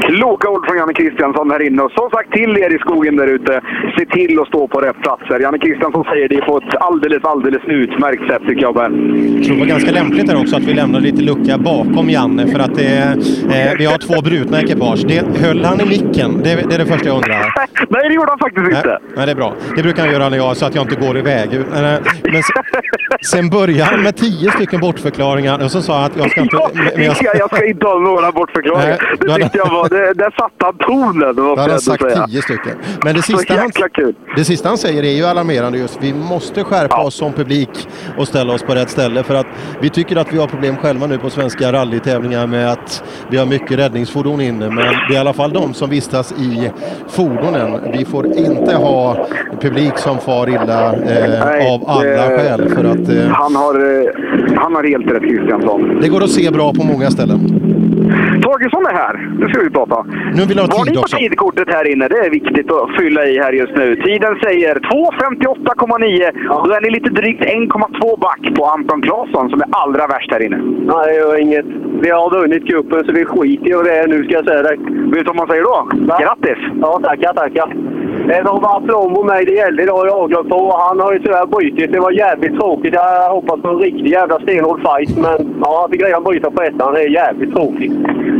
Kloka 0.03 0.49
ord 0.49 0.67
från 0.67 0.77
Janne 0.77 0.95
Kristiansson 0.95 1.51
här 1.51 1.63
inne. 1.67 1.83
Och 1.83 1.93
som 1.93 2.11
sagt 2.11 2.33
till 2.33 2.57
er 2.59 2.75
i 2.77 2.79
skogen 2.79 3.17
där 3.17 3.27
ute, 3.27 3.61
se 3.99 4.05
till 4.07 4.41
att 4.41 4.49
stå 4.49 4.69
på 4.69 4.81
rätt 4.81 5.03
platser. 5.03 5.41
Janne 5.41 5.59
Kristiansson 5.59 6.05
säger 6.05 6.29
det 6.29 6.41
på 6.41 6.57
ett 6.59 6.75
alldeles, 6.81 7.25
alldeles 7.25 7.63
utmärkt 7.67 8.23
sätt 8.31 8.43
tycker 8.49 8.63
jag. 8.63 8.77
Jag 8.77 9.45
tror 9.45 9.55
det 9.55 9.61
var 9.61 9.67
ganska 9.67 9.91
lämpligt 9.93 10.27
där 10.27 10.37
också 10.43 10.57
att 10.57 10.63
vi 10.63 10.75
lämnade 10.75 11.05
lite 11.05 11.23
lucka 11.23 11.59
bakom 11.59 12.11
Janne 12.11 12.47
för 12.47 12.59
att 12.59 12.75
det, 12.75 12.97
eh, 13.55 13.73
vi 13.79 13.85
har 13.85 13.99
två 13.99 14.21
brutna 14.23 14.61
ekipage. 14.61 15.05
Det, 15.09 15.39
höll 15.47 15.65
han 15.65 15.81
i 15.81 15.85
micken? 15.85 16.31
Det, 16.45 16.69
det 16.69 16.75
är 16.75 16.79
det 16.79 16.87
första 16.87 17.07
jag 17.09 17.15
undrar. 17.17 17.55
Nej, 17.89 18.09
det 18.09 18.15
gjorde 18.15 18.31
han 18.31 18.39
faktiskt 18.39 18.67
Nej, 18.67 18.77
inte. 18.77 18.99
nej, 19.17 19.27
det 19.27 19.33
är 19.33 19.37
bra. 19.37 19.55
Det 19.77 19.83
brukar 19.83 20.03
han 20.03 20.13
göra 20.13 20.29
när 20.29 20.37
jag, 20.37 20.57
så 20.57 20.67
att 20.67 20.75
jag 20.75 20.85
inte 20.85 21.07
går 21.07 21.19
iväg. 21.19 21.55
Eh, 21.55 21.63
Men 22.33 22.43
sen, 22.43 22.63
sen 23.33 23.51
började 23.51 23.85
han 23.85 24.03
med 24.03 24.17
tio 24.17 24.51
stycken 24.51 24.81
bortförklaringar 24.81 25.65
och 25.65 25.71
så 25.71 25.83
sa 25.83 25.95
han 25.97 26.05
att 26.05 26.17
jag 26.17 26.31
ska 26.31 26.41
inte... 26.41 26.57
Men- 26.97 27.05
jag, 27.05 27.17
ska, 27.17 27.37
jag 27.39 27.51
ska 27.57 27.67
inte 27.67 27.87
ha 27.87 27.99
några 27.99 28.33
bortförklaringar. 28.33 28.99
Nej, 29.27 29.37
Det 29.39 29.43
tyckte 29.43 29.59
jag 29.59 29.67
var, 29.83 29.89
det, 29.89 30.15
där 30.15 30.31
satte 30.31 30.65
han 30.65 30.75
tonen, 30.79 31.37
vad 31.37 31.47
jag 31.47 31.57
hade 31.57 31.73
han 31.73 31.81
sagt 31.81 32.03
säga. 32.03 32.27
tio 32.27 32.43
stycken. 32.43 32.73
Men 33.05 33.15
det 33.15 33.23
sista, 33.23 33.55
han, 33.55 33.71
kul. 33.95 34.15
det 34.37 34.45
sista 34.45 34.69
han 34.69 34.79
säger 34.79 35.03
är 35.03 35.11
ju 35.17 35.25
alarmerande 35.25 35.79
just. 35.79 35.99
Vi 36.03 36.15
måste 36.15 36.65
skärpa 36.65 37.03
oss 37.03 37.15
som 37.15 37.33
publik 37.33 37.89
och 38.19 38.29
ställa 38.29 38.53
oss 38.53 38.63
på 38.63 38.75
rätt 38.75 38.91
ställe. 38.91 39.23
För 39.23 39.35
att 39.35 39.47
vi 39.81 39.91
tycker 39.91 40.17
att 40.17 40.33
vi 40.33 40.39
har 40.39 40.47
problem 40.47 40.77
själva 40.77 41.07
nu 41.07 41.19
på 41.19 41.31
svenska 41.31 41.73
rallytävlingar 41.73 42.47
med 42.47 42.73
att 42.73 43.03
vi 43.31 43.37
har 43.37 43.47
mycket 43.47 43.79
räddningsfordon 43.79 44.41
inne. 44.41 44.67
Men 44.69 44.77
det 44.77 44.83
är 44.85 45.13
i 45.15 45.17
alla 45.17 45.33
fall 45.33 45.51
de 45.53 45.75
som 45.75 45.91
vistas 45.91 46.33
i 46.33 46.71
fordonen. 47.09 47.81
Vi 47.93 48.05
får 48.05 48.27
inte 48.27 48.75
ha 48.77 49.27
publik 49.61 49.99
som 49.99 50.19
far 50.19 50.49
illa 50.49 50.93
eh, 50.95 51.01
Nej, 51.45 51.75
av 51.75 51.91
alla 51.91 52.03
det- 52.29 52.39
skäl. 52.39 52.69
För 52.69 52.85
att 52.85 53.09
eh, 53.09 53.29
Han 53.33 53.57
har, 53.57 53.75
eh, 53.75 54.11
han 54.57 54.75
har 54.75 54.85
helt 54.85 55.07
rätt, 55.07 55.23
Kristiansson. 55.23 55.99
det 56.03 56.09
går 56.09 56.23
att 56.25 56.31
se 56.31 56.51
bra 56.51 56.73
på 56.75 56.83
många 56.85 57.11
ställen. 57.11 57.41
Tagesson 58.43 58.87
är 58.87 58.95
här. 58.95 59.31
Nu 59.39 59.49
ska 59.49 59.63
vi 59.63 59.71
prata. 59.71 60.07
Nu 60.35 60.43
vill 60.49 60.57
jag 60.57 60.65
ha 60.65 60.79
Var 60.79 60.85
tid 60.85 60.99
också. 60.99 61.17
tidkortet 61.17 61.69
här 61.69 61.93
inne? 61.93 62.09
Det 62.09 62.19
är 62.19 62.31
viktigt 62.31 62.73
att 62.73 62.97
fylla 62.99 63.27
i 63.27 63.39
här 63.39 63.53
just 63.53 63.77
nu. 63.77 63.97
Tiden 63.97 64.37
säger 64.43 64.75
2.58,9. 64.75 66.67
Då 66.67 66.73
är 66.73 66.81
ni 66.81 66.91
lite 66.91 67.11
drygt 67.11 67.43
1,2 67.45 68.21
back 68.21 68.57
på 68.57 68.65
Anton 68.65 69.03
Claesson 69.03 69.51
som 69.51 69.61
är 69.61 69.69
allra 69.71 70.07
värst 70.07 70.33
här 70.33 70.43
inne. 70.43 70.57
Nej, 70.57 71.07
det 71.07 71.15
gör 71.15 71.41
inget. 71.41 71.67
Vi 72.03 72.11
har 72.11 72.31
vunnit 72.31 72.67
cupen 72.67 73.05
så 73.05 73.13
vi 73.13 73.25
skiter 73.25 73.71
i 73.71 73.73
vad 73.73 73.85
det 73.85 73.99
är 73.99 74.07
nu 74.07 74.25
ska 74.25 74.33
jag 74.35 74.45
säga 74.45 74.63
dig. 74.63 74.77
Vet 75.13 75.19
du 75.19 75.23
vad 75.25 75.37
man 75.37 75.49
säger 75.49 75.63
då? 75.63 75.89
Grattis! 76.21 76.59
Ja, 76.81 77.01
tackar, 77.03 77.33
tackar. 77.35 77.75
Det 78.27 78.43
var 78.43 78.61
bara 78.61 78.81
plomb 78.81 79.15
på 79.15 79.23
mig 79.25 79.45
det 79.45 79.53
gällde 79.53 79.83
idag. 79.83 80.07
Jag 80.07 80.17
avglömt 80.19 80.49
på 80.49 80.57
och 80.57 80.79
han 80.79 81.01
har 81.01 81.13
ju 81.13 81.19
tyvärr 81.19 81.47
brutit. 81.47 81.93
Det 81.93 82.01
var 82.01 82.11
jävligt 82.11 82.61
tråkigt. 82.61 82.95
Jag 82.95 83.31
hoppas 83.31 83.61
på 83.61 83.69
en 83.69 83.79
riktig 83.79 84.09
jävla 84.09 84.39
stenhård 84.41 84.81
fight. 84.81 85.19
Men 85.19 85.55
ja, 85.61 85.81
han 85.81 85.91
fick 85.91 86.03
redan 86.03 86.23
bryta 86.25 86.51
på 86.51 86.63
ettan. 86.63 86.95
Det 86.95 87.01
är 87.01 87.09
jävligt 87.09 87.53
tråkigt. 87.55 87.80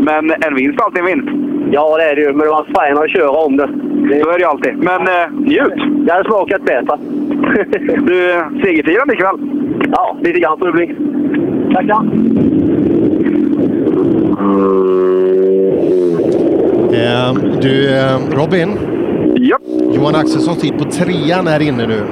Men 0.05 0.31
en 0.31 0.55
vinst 0.55 0.81
är 0.81 0.85
alltid 0.85 1.01
en 1.01 1.07
vinst. 1.07 1.29
Ja, 1.73 1.97
det 1.97 2.05
är 2.05 2.17
det 2.17 2.23
ju. 2.23 2.29
Men 2.29 2.39
det 2.39 2.49
var 2.49 2.67
fan 2.75 3.05
att 3.05 3.11
köra 3.11 3.31
om 3.31 3.57
det. 3.57 3.67
det... 3.67 4.23
Så 4.23 4.31
är 4.31 4.33
det 4.33 4.39
ju 4.39 4.45
alltid. 4.45 4.77
Men 4.77 5.01
eh, 5.01 5.31
njut! 5.33 6.07
Det 6.07 6.13
hade 6.13 6.25
smakat 6.25 6.63
bättre. 6.65 6.97
du, 8.07 8.45
segerfirande 8.63 9.15
ikväll? 9.15 9.37
Ja, 9.93 10.17
lite 10.23 10.41
grann 10.41 10.59
får 10.59 10.67
det 10.67 10.73
bli. 10.73 10.97
Tackar! 11.75 12.05
Eh, 16.93 17.35
du, 17.61 17.97
eh, 17.97 18.19
Robin. 18.37 19.00
Ja. 19.35 19.59
Johan 19.93 20.15
Axelssons 20.15 20.59
tid 20.61 20.79
på 20.79 20.85
trean 20.85 21.49
är 21.49 21.63
inne 21.63 21.87
nu. 21.87 22.03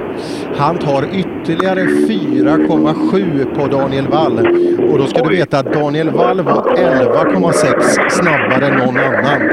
Han 0.56 0.78
tar 0.78 1.02
ytterligare 1.02 1.80
4,7 1.80 3.54
på 3.54 3.66
Daniel 3.76 4.06
Wall. 4.08 4.38
Och 4.92 4.98
då 4.98 5.04
ska 5.06 5.22
du 5.24 5.36
veta 5.36 5.58
att 5.58 5.72
Daniel 5.72 6.10
Wall 6.10 6.40
var 6.42 6.62
11,6 6.76 8.08
snabbare 8.08 8.66
än 8.66 8.78
någon 8.78 8.96
annan 8.98 9.48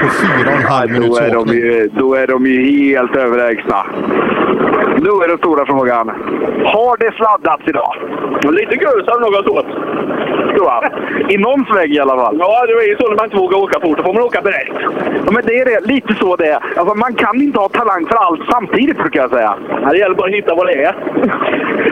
på 0.00 0.06
4,5 0.08 0.86
Då 0.86 0.92
minuts 0.92 1.20
är, 1.20 1.30
de 1.30 1.36
åkning. 1.36 1.54
ju, 1.56 1.90
då 1.98 2.14
är 2.14 2.26
de 2.26 2.46
ju 2.46 2.64
helt 2.94 3.16
överlägsna. 3.16 3.86
Nu 4.98 5.10
är 5.24 5.28
den 5.28 5.38
stora 5.38 5.66
frågan. 5.66 6.08
Har 6.64 6.96
det 6.96 7.12
sladdats 7.16 7.62
idag? 7.66 7.94
Lite 8.52 8.76
grus 8.76 9.06
nog 9.20 9.32
gått 9.32 9.48
åt. 9.48 9.66
I 11.28 11.36
någons 11.38 11.70
vägg 11.76 11.94
i 11.94 12.00
alla 12.00 12.16
fall. 12.16 12.36
Ja, 12.38 12.66
det 12.66 12.72
är 12.72 12.88
ju 12.88 12.96
så 12.96 13.08
när 13.08 13.16
man 13.16 13.24
inte 13.24 13.36
vågar 13.36 13.58
åka 13.58 13.80
fort. 13.80 13.96
Då 13.98 14.02
får 14.04 14.14
man 14.14 14.22
åka 14.22 14.40
beredd. 14.42 14.68
Ja, 15.26 15.32
men 15.32 15.42
det 15.46 15.60
är 15.60 15.64
det. 15.64 15.86
lite 15.86 16.14
så 16.14 16.36
det 16.36 16.46
är. 16.46 16.60
Alltså, 16.76 16.94
man 17.04 17.14
kan 17.14 17.36
inte 17.42 17.58
ha 17.58 17.68
talang 17.68 18.06
för 18.06 18.16
allt 18.16 18.40
samtidigt 18.50 18.96
brukar 18.96 19.20
jag 19.20 19.30
säga. 19.30 19.52
Det 19.90 19.98
gäller 19.98 20.14
bara 20.14 20.28
att 20.28 20.34
hitta 20.34 20.54
vad 20.54 20.66
det 20.66 20.84
är. 20.84 20.94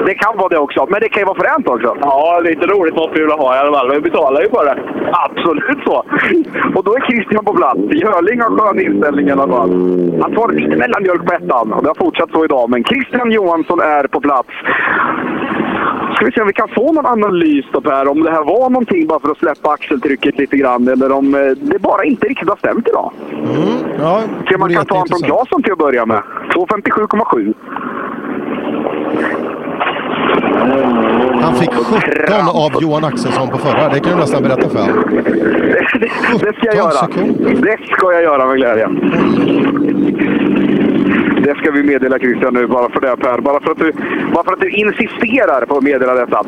Det 0.07 0.15
kan 0.15 0.37
vara 0.37 0.49
det 0.49 0.59
också, 0.59 0.87
men 0.91 1.01
det 1.01 1.09
kan 1.09 1.21
ju 1.21 1.27
vara 1.27 1.43
fränt 1.45 1.69
också. 1.69 1.97
Ja, 2.01 2.41
lite 2.45 2.67
roligt 2.67 2.95
måste 2.95 3.15
vi 3.19 3.23
väl 3.27 3.39
ha 3.39 3.57
i 3.57 3.59
alla 3.59 3.79
fall. 3.79 3.91
Vi 3.95 4.01
betalar 4.01 4.41
ju 4.43 4.49
för 4.49 4.65
det. 4.65 4.77
Absolut 5.27 5.81
så. 5.85 5.97
Och 6.75 6.85
då 6.85 6.97
är 6.97 7.01
Christian 7.01 7.45
på 7.45 7.55
plats. 7.55 7.81
Görling 7.81 8.41
har 8.41 8.51
skön 8.59 8.81
inställning 8.81 9.29
i 9.29 9.31
alla 9.31 9.49
fall. 9.49 9.71
Han 10.23 10.35
tar 10.35 10.53
lite 10.53 10.77
mellanmjölk 10.77 11.27
på 11.27 11.33
ettan 11.33 11.73
och 11.73 11.83
det 11.83 11.89
har 11.89 12.05
fortsatt 12.05 12.31
så 12.33 12.45
idag. 12.45 12.71
Men 12.71 12.85
Christian 12.85 13.31
Johansson 13.33 13.81
är 13.81 14.05
på 14.07 14.21
plats. 14.21 14.49
Ska 16.15 16.25
vi 16.25 16.33
se 16.33 16.41
om 16.41 16.47
vi 16.47 16.53
kan 16.53 16.69
få 16.69 16.93
någon 16.93 17.07
analys 17.07 17.65
då 17.73 17.81
Per, 17.81 18.09
om 18.09 18.23
det 18.23 18.31
här 18.31 18.45
var 18.45 18.71
någonting 18.71 19.07
bara 19.07 19.21
för 19.21 19.31
att 19.31 19.39
släppa 19.39 19.71
axeltrycket 19.71 20.39
lite 20.39 20.57
grann 20.57 20.89
eller 20.89 21.13
om 21.13 21.35
eh, 21.35 21.41
det 21.41 21.79
bara 21.79 22.05
inte 22.05 22.27
riktigt 22.27 22.49
har 22.49 22.57
stämt 22.57 22.89
idag. 22.89 23.13
Ja, 23.99 24.21
Se 24.49 24.55
om 24.55 24.61
man 24.61 24.75
kan 24.75 24.87
ta 24.87 24.99
Anton 25.01 25.21
Claesson 25.23 25.63
till 25.63 25.73
att 25.73 25.79
börja 25.79 26.07
med. 26.07 26.23
2.57,7. 26.55 27.55
Han 31.43 31.55
fick 31.55 31.71
17 31.71 32.49
av 32.49 32.83
Johan 32.83 33.05
Axelsson 33.05 33.49
på 33.49 33.59
förra. 33.59 33.89
Det 33.89 34.01
kan 34.01 34.13
du 34.13 34.19
nästan 34.19 34.43
berätta 34.43 34.69
för 34.69 34.79
honom. 34.79 35.05
Det, 35.15 36.09
det 36.41 36.57
ska 36.57 36.67
jag 36.67 36.77
göra. 36.77 37.07
Det 37.61 37.79
ska 37.87 38.13
jag 38.13 38.23
göra 38.23 38.47
med 38.47 38.57
glädje. 38.57 38.89
Det 41.45 41.55
ska 41.55 41.71
vi 41.71 41.83
meddela 41.83 42.19
Christian 42.19 42.55
nu, 42.55 42.67
bara 42.67 42.91
för 42.91 43.01
det 43.01 43.17
Per. 43.17 43.41
Bara 43.41 43.61
för 43.61 43.71
att 43.71 43.79
du, 43.79 43.93
bara 44.35 44.45
för 44.45 44.53
att 44.53 44.61
du 44.61 44.71
insisterar 44.71 45.67
på 45.67 45.77
att 45.77 45.83
meddela 45.83 46.15
detta. 46.15 46.43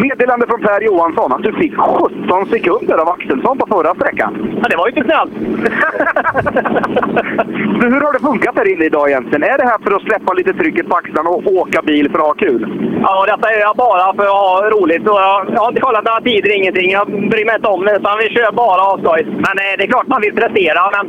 Meddelande 0.00 0.46
från 0.46 0.60
Per 0.60 0.80
Johansson 0.80 1.32
att 1.32 1.42
du 1.42 1.52
fick 1.52 1.76
17 1.76 2.46
sekunder 2.50 2.98
av 2.98 3.08
Axelsson 3.08 3.58
på 3.58 3.66
förra 3.66 3.94
sträckan. 3.94 4.58
Ja, 4.62 4.68
det 4.68 4.76
var 4.76 4.88
ju 4.88 4.94
inte 4.94 5.10
snällt. 5.10 5.32
Hur 7.82 8.00
har 8.00 8.12
det 8.12 8.18
funkat 8.18 8.56
här 8.56 8.72
inne 8.72 8.84
idag 8.84 9.10
egentligen? 9.10 9.42
Är 9.42 9.58
det 9.58 9.64
här 9.64 9.78
för 9.84 9.96
att 9.96 10.02
släppa 10.02 10.32
lite 10.32 10.52
trycket 10.52 10.88
på 10.88 10.96
axlarna 10.96 11.30
och 11.30 11.46
åka 11.46 11.82
bil 11.82 12.10
för 12.10 12.18
att 12.18 12.24
ha 12.24 12.34
kul? 12.34 12.66
Ja, 13.02 13.26
detta 13.26 13.50
är 13.54 13.60
jag 13.60 13.76
bara 13.76 14.14
för 14.14 14.22
att 14.22 14.30
ha 14.30 14.70
roligt. 14.70 15.08
Och 15.08 15.20
jag, 15.20 15.46
jag 15.54 15.60
har 15.60 15.68
inte 15.68 15.80
kollat 15.80 16.04
några 16.04 16.20
tider, 16.20 16.56
ingenting. 16.56 16.90
Jag 16.90 17.06
bryr 17.06 17.44
mig 17.46 17.54
inte 17.54 17.68
om 17.68 17.84
det, 17.84 17.96
utan 17.96 18.18
vi 18.18 18.28
kör 18.28 18.52
bara 18.52 18.82
avskoj. 18.82 19.24
Men 19.24 19.54
eh, 19.64 19.74
det 19.78 19.84
är 19.84 19.86
klart 19.86 20.06
man 20.06 20.20
vill 20.20 20.34
prestera, 20.34 20.80
men 20.96 21.06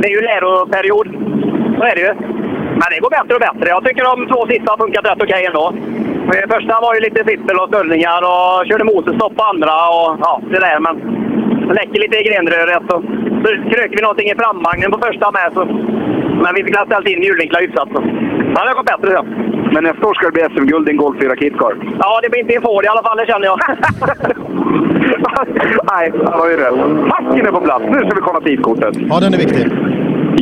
det 0.00 0.06
är 0.08 0.14
ju 0.16 0.20
läroperiod. 0.20 1.08
Så 1.80 1.86
är 1.90 1.94
det 1.94 2.04
ju. 2.08 2.12
Men 2.80 2.88
det 2.92 2.98
går 3.04 3.12
bättre 3.18 3.34
och 3.36 3.44
bättre. 3.48 3.66
Jag 3.74 3.84
tycker 3.84 4.02
de 4.10 4.16
två 4.32 4.40
sista 4.52 4.68
har 4.72 4.78
funkat 4.84 5.04
rätt 5.10 5.22
okej 5.26 5.42
ändå. 5.50 5.64
Eh, 6.32 6.44
Första 6.54 6.74
var 6.84 6.94
ju 6.94 7.00
lite 7.00 7.24
fippel 7.30 7.56
och 7.60 7.68
stöldningar 7.68 8.20
och 8.32 8.66
körde 8.68 8.84
motorstopp 8.92 9.34
på 9.36 9.44
andra 9.52 9.74
och 9.96 10.08
ja, 10.26 10.32
det 10.52 10.60
där. 10.66 10.78
Men 10.86 10.94
det 11.68 11.74
läcker 11.74 12.00
lite 12.00 12.16
i 12.20 12.28
grenröret. 12.28 12.86
Och, 12.94 13.02
så 13.42 13.48
kröker 13.72 13.96
vi 13.98 14.02
någonting 14.02 14.30
i 14.30 14.40
framvagnen 14.42 14.90
på 14.94 14.98
första 15.06 15.26
med. 15.36 15.48
Så, 15.54 15.64
men 16.42 16.50
vi 16.56 16.64
fick 16.64 16.76
ha 16.76 16.86
ställt 16.86 17.08
in 17.08 17.22
hjulvinklar 17.22 17.60
hyfsat. 17.60 17.88
Så. 17.94 18.00
Men 18.54 18.60
det 18.62 18.70
har 18.70 18.80
gått 18.80 18.92
bättre 18.92 19.10
sen. 19.16 19.26
Men 19.72 19.84
nästa 19.84 20.06
år 20.08 20.14
ska 20.14 20.26
det 20.26 20.32
bli 20.32 20.42
SM-guld 20.54 20.88
i 20.88 20.90
en 20.90 20.96
Golf 20.96 21.16
4 21.22 21.36
Kitcar. 21.36 21.72
Ja, 22.02 22.20
det 22.22 22.28
blir 22.30 22.40
inte 22.40 22.54
en 22.54 22.62
Ford 22.62 22.84
i 22.84 22.88
alla 22.88 23.02
fall, 23.02 23.16
det 23.16 23.26
känner 23.26 23.46
jag. 23.46 23.58
Nej, 25.92 26.12
han 26.24 26.40
har 26.40 26.48
ju 26.50 26.56
rätt. 26.56 26.74
Masken 27.12 27.46
är 27.46 27.52
på 27.52 27.60
plats. 27.60 27.84
Nu 27.88 27.98
ska 27.98 28.14
vi 28.14 28.20
kolla 28.28 28.40
tidkortet. 28.40 28.94
Ja, 29.10 29.20
den 29.20 29.34
är 29.34 29.38
viktig. 29.38 29.66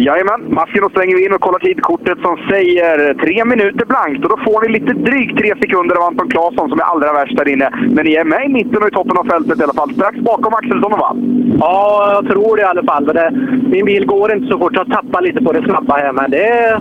Jajamän, 0.05 0.55
masken 0.55 0.83
då 0.83 0.89
slänger 0.91 1.17
vi 1.17 1.25
in 1.25 1.33
och 1.33 1.41
kollar 1.41 1.59
tidkortet 1.59 2.19
som 2.23 2.37
säger 2.51 3.15
tre 3.15 3.45
minuter 3.45 3.87
blankt. 3.87 4.25
Och 4.25 4.31
då 4.31 4.37
får 4.45 4.63
ni 4.63 4.69
lite 4.79 4.93
drygt 4.93 5.39
tre 5.39 5.55
sekunder 5.63 5.97
av 5.97 6.03
Anton 6.03 6.29
Claesson 6.29 6.69
som 6.69 6.81
är 6.81 6.85
allra 6.85 7.13
värst 7.13 7.37
där 7.37 7.49
inne. 7.49 7.69
Men 7.95 8.05
ni 8.05 8.15
är 8.15 8.25
med 8.25 8.45
i 8.47 8.49
mitten 8.49 8.83
och 8.83 8.89
i 8.89 8.91
toppen 8.91 9.17
av 9.19 9.25
fältet 9.25 9.61
i 9.61 9.63
alla 9.63 9.73
fall. 9.73 9.95
Strax 9.95 10.19
bakom 10.19 10.55
Axelsson 10.55 10.93
och 10.93 10.99
Wall. 10.99 11.19
Ja, 11.61 12.11
jag 12.15 12.31
tror 12.31 12.57
det 12.57 12.63
i 12.63 12.65
alla 12.65 12.83
fall. 12.83 13.05
Det, 13.05 13.31
min 13.73 13.85
bil 13.85 14.07
går 14.07 14.33
inte 14.33 14.49
så 14.49 14.59
fort. 14.59 14.77
Jag 14.77 14.91
tappar 14.91 15.23
lite 15.23 15.45
på 15.45 15.53
det 15.53 15.63
snabba 15.63 15.95
här, 15.97 16.13
men 16.13 16.31
det, 16.31 16.79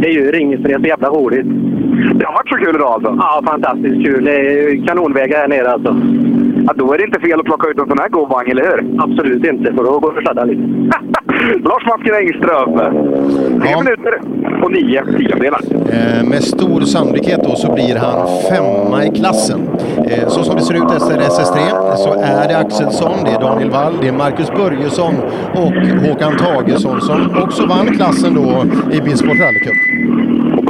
det 0.00 0.10
gör 0.10 0.40
inget 0.40 0.62
för 0.62 0.68
det 0.68 0.74
är 0.74 0.78
så 0.78 0.86
jävla 0.86 1.08
roligt. 1.08 1.46
Det 2.14 2.24
har 2.26 2.32
varit 2.32 2.48
så 2.48 2.56
kul 2.56 2.74
idag 2.74 2.92
alltså? 2.92 3.16
Ja, 3.18 3.42
fantastiskt 3.46 4.04
kul. 4.04 4.24
Det 4.24 4.36
är 4.36 4.86
kanonvägar 4.86 5.38
här 5.38 5.48
nere 5.48 5.70
alltså. 5.72 5.96
Ja, 6.66 6.72
då 6.76 6.92
är 6.92 6.98
det 6.98 7.04
inte 7.04 7.20
fel 7.20 7.40
att 7.40 7.46
plocka 7.46 7.68
ut 7.68 7.78
en 7.78 7.88
sån 7.88 7.98
här 7.98 8.08
god 8.08 8.28
vagn, 8.28 8.50
eller 8.50 8.62
hur? 8.62 9.02
Absolut 9.02 9.46
inte, 9.46 9.72
för 9.74 9.84
då 9.84 9.98
går 9.98 10.12
det 10.12 10.18
att 10.18 10.24
sladda 10.24 10.44
lite. 10.44 10.62
Lars 11.68 11.86
Masken 11.86 12.14
Engström. 12.14 12.74
Tre 13.60 13.76
minuter 13.82 14.20
och 14.62 14.72
nio 14.72 15.04
tiondelar. 15.04 15.60
Eh, 15.92 16.28
med 16.28 16.42
stor 16.44 16.80
sannolikhet 16.80 17.40
då 17.44 17.56
så 17.56 17.72
blir 17.72 17.96
han 17.96 18.28
femma 18.50 19.04
i 19.04 19.10
klassen. 19.10 19.60
Eh, 20.10 20.28
så 20.28 20.42
som 20.42 20.54
det 20.56 20.62
ser 20.62 20.74
ut 20.74 20.90
efter 20.90 21.18
SS3 21.18 21.58
så 21.96 22.12
är 22.12 22.48
det 22.48 22.58
Axelsson, 22.58 23.24
det 23.24 23.30
är 23.30 23.40
Daniel 23.40 23.70
Wall, 23.70 23.92
det 24.00 24.08
är 24.08 24.12
Marcus 24.12 24.50
Börjesson 24.50 25.14
och 25.54 25.72
Håkan 26.08 26.36
Tagesson 26.36 27.00
som 27.00 27.42
också 27.42 27.66
vann 27.66 27.86
klassen 27.86 28.34
då 28.34 28.64
i 28.92 29.00
Bilsport 29.00 29.38
Rallycup. 29.40 29.89
Och 29.89 29.89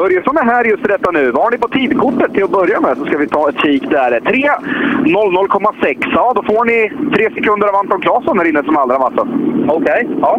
Börjesson 0.00 0.36
är 0.36 0.44
här 0.44 0.64
just 0.64 0.84
detta 0.84 1.10
nu. 1.10 1.30
Vad 1.30 1.42
har 1.44 1.50
ni 1.50 1.58
på 1.58 1.68
tidkortet 1.68 2.32
till 2.34 2.44
att 2.44 2.50
börja 2.50 2.80
med? 2.80 2.96
Så 2.96 3.04
ska 3.04 3.18
vi 3.18 3.28
ta 3.28 3.48
ett 3.48 3.60
kik 3.62 3.90
där. 3.90 4.20
3.00,6. 4.20 5.96
Ja, 6.14 6.32
då 6.36 6.42
får 6.42 6.64
ni 6.64 6.92
tre 7.14 7.30
sekunder 7.34 7.68
av 7.68 7.74
Anton 7.74 8.00
Claesson 8.00 8.38
här 8.38 8.46
inne 8.46 8.62
som 8.64 8.76
allra 8.76 8.98
vassast. 8.98 9.30
Okej, 9.68 10.08
ja. 10.20 10.38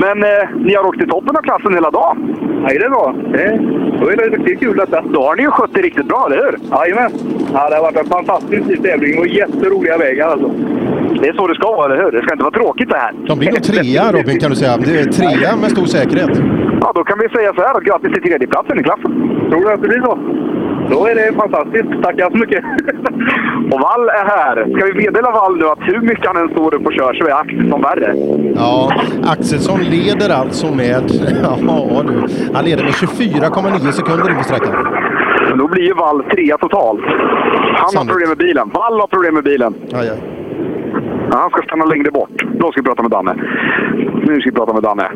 Men 0.00 0.22
eh, 0.22 0.48
ni 0.56 0.74
har 0.74 0.86
åkt 0.86 1.02
i 1.02 1.06
toppen 1.06 1.36
av 1.36 1.42
klassen 1.42 1.74
hela 1.74 1.90
dagen. 1.90 2.36
Ja, 2.62 2.68
det 2.68 2.84
är 2.84 2.90
bra. 2.90 3.14
Det, 3.32 3.60
då 4.00 4.08
är 4.08 4.16
det 4.16 4.36
riktigt 4.36 4.60
kul 4.60 4.76
detta. 4.76 5.00
Då 5.00 5.22
har 5.22 5.36
ni 5.36 5.42
ju 5.42 5.50
skött 5.50 5.70
det 5.74 5.82
riktigt 5.82 6.08
bra, 6.08 6.26
eller 6.26 6.36
hur? 6.44 6.54
Jajamän. 6.70 7.12
Ja, 7.54 7.68
det 7.68 7.76
har 7.76 7.82
varit 7.82 7.96
en 7.96 8.06
fantastisk 8.06 8.82
tävling 8.82 9.18
och 9.18 9.26
jätteroliga 9.26 9.98
vägar 9.98 10.28
alltså. 10.28 10.50
Det 11.20 11.28
är 11.28 11.32
så 11.32 11.46
det 11.46 11.54
ska 11.54 11.66
vara, 11.76 11.92
eller 11.92 12.04
hur? 12.04 12.12
Det 12.12 12.22
ska 12.22 12.32
inte 12.32 12.44
vara 12.44 12.58
tråkigt 12.60 12.88
det 12.88 12.96
här. 12.96 13.12
De 13.26 13.38
blir 13.38 13.48
nog 13.48 13.62
trea 13.62 14.12
Robin 14.12 14.40
kan 14.40 14.50
du 14.50 14.56
säga. 14.56 14.76
Det 14.76 15.00
är 15.00 15.04
trea 15.04 15.56
med 15.56 15.70
stor 15.70 15.84
säkerhet. 15.84 16.30
Ja, 16.82 16.92
då 16.94 17.04
kan 17.04 17.18
vi 17.18 17.28
säga 17.28 17.54
så 17.54 17.60
här 17.62 17.74
då. 17.74 17.80
Grattis 17.80 18.12
till 18.12 18.22
tredjeplatsen 18.22 18.80
i 18.80 18.82
klassen. 18.82 18.99
Tror 19.50 19.60
du 19.60 19.72
att 19.72 19.82
det 19.82 19.88
blir 19.88 20.00
så? 20.00 20.18
då 20.90 21.06
är 21.06 21.14
det 21.14 21.34
fantastiskt. 21.36 22.02
Tackar 22.02 22.30
så 22.30 22.36
mycket. 22.36 22.64
Och 23.72 23.80
Wall 23.80 24.08
är 24.08 24.24
här. 24.36 24.56
Ska 24.76 24.86
vi 24.86 24.94
meddela 25.04 25.30
Wall 25.30 25.56
nu 25.58 25.66
att 25.66 25.78
hur 25.80 26.00
mycket 26.00 26.26
han 26.26 26.36
än 26.36 26.48
står 26.48 26.74
upp 26.74 26.86
och 26.86 26.92
kör 26.92 27.14
så 27.14 27.26
är 27.26 27.32
Axelsson 27.40 27.82
värre? 27.82 28.14
Ja, 28.56 28.92
Axelsson 29.24 29.80
leder 29.80 30.34
alltså 30.34 30.74
med... 30.74 31.04
Ja 31.42 32.02
du, 32.06 32.14
han 32.54 32.64
leder 32.64 32.84
med 32.84 32.92
24,9 32.92 33.90
sekunder 33.90 34.30
in 34.30 34.36
på 34.36 34.44
sträckan. 34.44 34.74
Men 35.48 35.58
då 35.58 35.68
blir 35.68 35.82
ju 35.82 35.94
Wall 35.94 36.22
trea 36.24 36.58
totalt. 36.58 37.00
Han 37.74 37.96
har 37.96 38.04
problem 38.04 38.28
med 38.28 38.38
bilen. 38.38 38.70
Wall 38.74 39.00
har 39.00 39.06
problem 39.06 39.34
med 39.34 39.44
bilen. 39.44 39.74
Ja, 39.90 40.04
ja. 40.04 40.12
Ja, 41.30 41.38
han 41.38 41.50
ska 41.50 41.62
stanna 41.62 41.84
längre 41.84 42.10
bort. 42.10 42.44
Då 42.60 42.72
ska 42.72 42.80
vi 42.80 42.86
prata 42.86 43.02
med 43.02 43.10
Danne. 43.10 43.34
Nu 44.26 44.40
ska 44.40 44.50
vi 44.50 44.56
prata 44.56 44.72
med 44.72 44.82
Danne. 44.82 45.10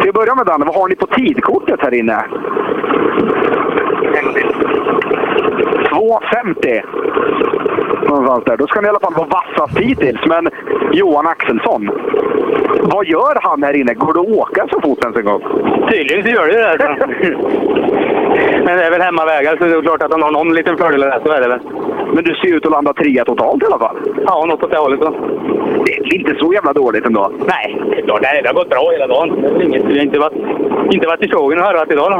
Till 0.00 0.08
att 0.08 0.14
börja 0.14 0.34
med 0.34 0.46
Danne, 0.46 0.64
vad 0.64 0.74
har 0.74 0.88
ni 0.88 0.94
på 0.94 1.06
tidkortet 1.06 1.80
här 1.80 1.94
inne? 1.94 2.24
2.50. 5.90 6.82
Någonstans 8.08 8.44
där. 8.44 8.56
Då 8.56 8.66
ska 8.66 8.80
ni 8.80 8.86
i 8.86 8.88
alla 8.88 9.00
fall 9.00 9.14
vara 9.14 9.28
vassast 9.28 9.78
hittills. 9.78 10.20
Men 10.26 10.50
Johan 10.92 11.26
Axelsson, 11.26 11.90
vad 12.80 13.06
gör 13.06 13.38
han 13.40 13.62
här 13.62 13.76
inne? 13.76 13.94
Går 13.94 14.14
det 14.14 14.20
att 14.20 14.38
åka 14.38 14.66
så 14.70 14.80
fort 14.80 15.04
ens 15.04 15.16
en 15.16 15.24
gång? 15.24 15.42
Tydligen 15.90 16.22
så 16.24 16.30
gör 16.30 16.46
det 16.46 16.52
ju 16.52 16.60
det. 16.60 16.96
Men 18.64 18.76
det 18.78 18.84
är 18.84 18.90
väl 18.90 19.00
hemmavägar 19.00 19.56
så 19.56 19.64
det 19.64 19.74
är 19.74 19.82
klart 19.82 20.02
att 20.02 20.12
han 20.12 20.22
har 20.22 20.30
någon 20.30 20.54
liten 20.54 20.76
fördel 20.78 21.00
där. 21.00 21.20
Så 21.24 21.32
är 21.32 21.40
det 21.40 21.48
väl. 21.48 21.60
Men 22.14 22.24
du 22.24 22.34
ser 22.34 22.56
ut 22.56 22.66
att 22.66 22.72
landa 22.72 22.92
trea 22.92 23.24
totalt 23.24 23.62
i 23.62 23.66
alla 23.66 23.78
fall. 23.78 23.96
Ja, 24.26 24.44
något 24.46 24.62
åt 24.62 24.70
det 24.70 24.76
hållet. 24.76 25.00
Det 25.84 25.92
är 25.92 26.14
inte 26.14 26.34
så 26.38 26.52
jävla 26.54 26.72
dåligt 26.72 27.06
ändå. 27.06 27.32
Nej, 27.46 27.82
det 27.90 27.98
är 27.98 28.02
klart. 28.02 28.22
Det 28.22 28.48
har 28.48 28.54
gått 28.54 28.70
bra 28.70 28.90
hela 28.92 29.06
dagen. 29.06 29.40
Det 29.40 29.48
är 29.48 29.62
inget, 29.62 29.83
vi 29.88 29.98
har 29.98 30.04
inte 30.04 30.18
varit, 30.18 30.38
inte 30.94 31.06
varit 31.06 31.26
i 31.26 31.28
sågen 31.28 31.58
och 31.58 31.64
harvat 31.64 31.92
idag. 31.92 32.10
Då. 32.12 32.18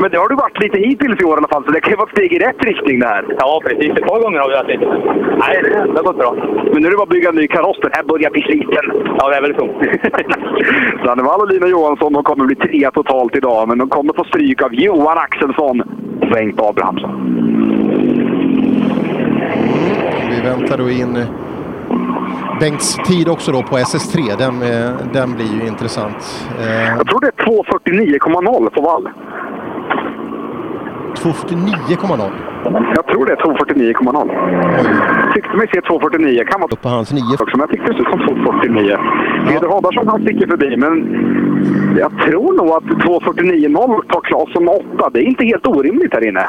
Men 0.00 0.10
det 0.10 0.18
har 0.18 0.28
du 0.28 0.34
varit 0.34 0.60
lite 0.62 0.78
hittills 0.78 1.20
i 1.20 1.24
år 1.24 1.34
i 1.34 1.38
alla 1.38 1.48
fall, 1.48 1.64
så 1.64 1.70
det 1.70 1.80
kan 1.80 1.90
ju 1.90 1.96
vara 1.96 2.08
ett 2.08 2.16
steg 2.16 2.32
i 2.32 2.38
rätt 2.38 2.64
riktning 2.64 2.98
det 3.00 3.06
här. 3.06 3.24
Ja, 3.38 3.60
precis. 3.64 3.90
Ett 3.90 4.08
par 4.10 4.20
gånger 4.22 4.38
har 4.38 4.48
vi 4.48 4.54
varit 4.54 4.72
lite. 4.74 4.86
Nej, 5.42 5.54
det 5.92 5.98
har 6.00 6.02
gått 6.02 6.18
bra. 6.18 6.32
Men 6.72 6.82
nu 6.82 6.86
är 6.86 6.90
det 6.90 6.96
bara 6.96 7.02
att 7.02 7.16
bygga 7.16 7.28
en 7.28 7.34
ny 7.34 7.46
kaross. 7.46 7.78
Den 7.82 7.90
här 7.94 8.02
börjar 8.02 8.30
bli 8.30 8.42
sliten. 8.42 8.84
Ja, 9.18 9.28
det 9.28 9.36
är 9.36 9.42
väl 9.42 9.54
så. 9.54 9.66
Danne 11.04 11.22
Wall 11.22 11.40
och 11.40 11.48
Lina 11.52 11.66
Johansson 11.66 12.12
de 12.12 12.22
kommer 12.22 12.44
bli 12.44 12.56
trea 12.56 12.90
totalt 12.90 13.36
idag, 13.36 13.68
men 13.68 13.78
de 13.78 13.88
kommer 13.88 14.12
få 14.12 14.24
stryk 14.24 14.62
av 14.62 14.74
Johan 14.74 15.18
Axelsson 15.18 15.80
och 16.20 16.28
Bengt 16.32 16.60
Abrahamsson. 16.60 17.14
Vi 20.30 20.40
väntar 20.48 20.78
då 20.78 20.90
in 20.90 21.26
Bengts 22.60 22.94
tid 22.96 23.28
också 23.28 23.52
då 23.52 23.62
på 23.62 23.78
SS3. 23.78 24.36
Den, 24.38 24.62
eh, 24.62 24.90
den 25.12 25.32
blir 25.34 25.52
ju 25.60 25.66
intressant. 25.66 26.46
Eh, 26.60 26.88
Jag 26.96 27.06
tror 27.08 27.20
det 27.20 27.26
är 27.26 27.44
2.49,0 27.44 28.70
på 28.70 28.80
vall. 28.80 29.08
2.49,0 31.14 32.30
Jag 32.96 33.06
tror 33.06 33.26
det 33.26 33.32
är 33.32 33.36
2.49,0. 33.36 35.34
Tyckte 35.34 35.56
mig 35.56 35.68
se 35.72 35.80
2.49. 35.80 36.44
Kan 36.44 36.60
vara 36.60 36.76
på 36.76 36.88
hans 36.88 37.12
9 37.12 37.22
också, 37.40 37.56
men 37.56 37.60
jag 37.60 37.70
tyckte 37.70 37.92
det 37.92 37.98
såg 37.98 38.20
ut 38.20 38.26
som 38.26 38.36
2.49. 38.36 38.98
Peder 39.48 39.68
Hadarsson 39.68 40.08
han 40.08 40.22
sticker 40.22 40.46
förbi, 40.46 40.76
men 40.76 40.92
jag 41.98 42.12
tror 42.24 42.52
nog 42.56 42.68
att 42.68 42.84
2.49,0 42.84 44.12
tar 44.12 44.20
Claesson 44.20 44.68
8. 44.68 45.10
Det 45.12 45.20
är 45.20 45.22
inte 45.22 45.44
helt 45.44 45.66
orimligt 45.66 46.14
här 46.14 46.28
inne. 46.28 46.46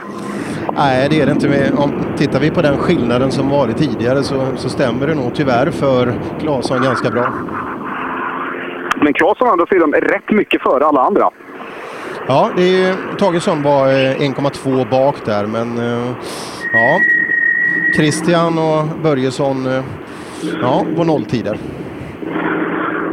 Nej, 0.77 1.07
det 1.09 1.21
är 1.21 1.25
det 1.25 1.31
inte. 1.31 1.49
Med, 1.49 1.71
om 1.77 1.91
tittar 2.17 2.39
vi 2.39 2.51
på 2.51 2.61
den 2.61 2.77
skillnaden 2.77 3.31
som 3.31 3.49
varit 3.49 3.77
tidigare 3.77 4.23
så, 4.23 4.41
så 4.55 4.69
stämmer 4.69 5.07
det 5.07 5.15
nog 5.15 5.33
tyvärr 5.33 5.71
för 5.71 6.13
Claesson 6.39 6.81
ganska 6.81 7.09
bra. 7.09 7.33
Men 9.03 9.13
Claesson 9.13 9.47
å 9.47 9.51
andra 9.51 9.65
sidan 9.65 9.93
är 9.93 10.01
rätt 10.01 10.31
mycket 10.31 10.61
före 10.61 10.85
alla 10.85 11.01
andra. 11.01 11.29
Ja, 12.27 12.49
det 12.55 12.61
är, 12.63 12.87
ju- 12.87 13.17
Tagesson 13.19 13.63
var 13.63 13.87
eh, 13.87 13.91
1,2 14.19 14.89
bak 14.89 15.15
där, 15.25 15.45
men 15.45 15.77
eh, 15.77 16.11
ja. 16.73 16.99
Christian 17.95 18.57
och 18.57 18.83
Börjesson 19.03 19.65
eh, 19.67 19.83
ja, 20.61 20.85
på 20.95 21.03
nolltider. 21.03 21.57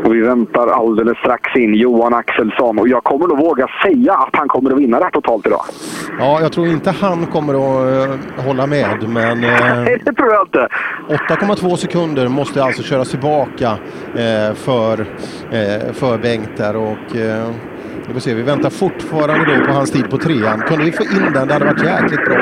Och 0.05 0.15
vi 0.15 0.21
väntar 0.21 0.67
alldeles 0.69 1.19
strax 1.19 1.57
in 1.57 1.75
Johan 1.75 2.15
Axelsson. 2.15 2.79
Och 2.79 2.89
jag 2.89 3.05
kommer 3.05 3.27
nog 3.27 3.39
våga 3.39 3.67
säga 3.83 4.13
att 4.15 4.37
han 4.37 4.49
kommer 4.49 4.71
att 4.71 4.79
vinna 4.79 4.99
det 4.99 5.05
här 5.05 5.11
totalt 5.11 5.47
idag. 5.47 5.61
Ja, 6.19 6.41
jag 6.41 6.53
tror 6.53 6.67
inte 6.67 6.91
han 6.91 7.27
kommer 7.27 7.55
att 7.55 8.09
eh, 8.09 8.45
hålla 8.47 8.67
med, 8.67 9.09
men... 9.09 9.45
eh, 9.45 9.51
Nej, 9.85 10.03
det 10.05 10.13
tror 10.13 10.33
jag 10.33 10.43
inte. 10.47 10.69
8,2 11.35 11.77
sekunder 11.77 12.29
måste 12.29 12.65
alltså 12.65 12.83
köras 12.83 13.11
tillbaka 13.11 13.71
eh, 14.15 14.55
för, 14.55 15.01
eh, 15.51 15.93
för 15.93 16.19
Bengt 16.19 16.57
där 16.57 16.77
och 16.77 17.17
eh, 17.17 17.49
vi 18.09 18.15
får 18.15 18.21
se, 18.21 18.35
vi 18.35 18.43
väntar 18.43 18.71
fortfarande 18.71 19.45
då 19.55 19.67
på 19.67 19.73
hans 19.73 19.91
tid 19.91 20.11
på 20.11 20.19
trean. 20.19 20.61
Kunde 20.61 20.85
vi 20.85 20.93
få 20.93 21.03
in 21.03 21.33
den, 21.35 21.49
det 21.49 21.53
hade 21.53 21.65
varit 21.65 21.85
jäkligt 21.85 22.25
bra. 22.25 22.37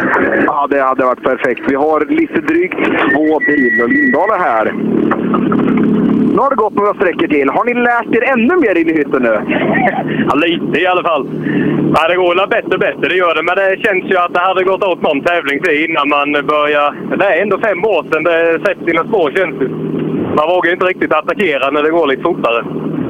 Ja, 0.47 0.67
det 0.71 0.81
hade 0.81 1.05
varit 1.05 1.23
perfekt. 1.23 1.61
Vi 1.69 1.75
har 1.75 2.01
lite 2.21 2.41
drygt 2.41 2.81
två 3.13 3.39
bilar. 3.39 3.89
Lindahl 3.89 4.31
är 4.31 4.39
här. 4.39 4.73
Nu 6.35 6.39
har 6.43 6.51
det 6.51 6.57
gått 6.57 6.75
några 6.75 6.95
sträckor 6.95 7.27
till. 7.27 7.49
Har 7.49 7.65
ni 7.65 7.75
lärt 7.75 8.15
er 8.17 8.25
ännu 8.35 8.57
mer 8.57 8.75
in 8.81 8.89
i 8.91 8.93
hytten 8.93 9.23
nu? 9.23 9.35
Ja, 10.29 10.35
lite 10.35 10.81
i 10.81 10.87
alla 10.87 11.03
fall. 11.03 11.27
Ja, 11.95 12.09
det 12.09 12.17
går 12.17 12.35
väl 12.35 12.49
bättre 12.49 12.75
och 12.75 12.81
bättre, 12.81 13.09
det 13.09 13.17
gör 13.17 13.35
det. 13.35 13.43
Men 13.43 13.57
det 13.57 13.77
känns 13.85 14.05
ju 14.11 14.17
att 14.17 14.35
det 14.35 14.41
hade 14.41 14.65
gått 14.65 14.83
åt 14.83 15.03
någon 15.03 15.21
tävlingstid 15.21 15.91
innan 15.91 16.09
man 16.09 16.33
börjar... 16.33 17.17
Det 17.17 17.25
är 17.25 17.43
ändå 17.43 17.59
fem 17.59 17.85
år 17.85 18.03
sedan 18.03 18.25
det 18.25 18.59
sätter 18.67 18.85
sina 18.87 19.05
spår 19.05 19.31
känns 19.37 19.59
det. 19.59 19.69
Man 20.39 20.49
vågar 20.53 20.67
ju 20.71 20.73
inte 20.73 20.87
riktigt 20.87 21.13
attackera 21.13 21.71
när 21.71 21.83
det 21.83 21.91
går 21.91 22.07
lite 22.07 22.23
fortare. 22.23 22.65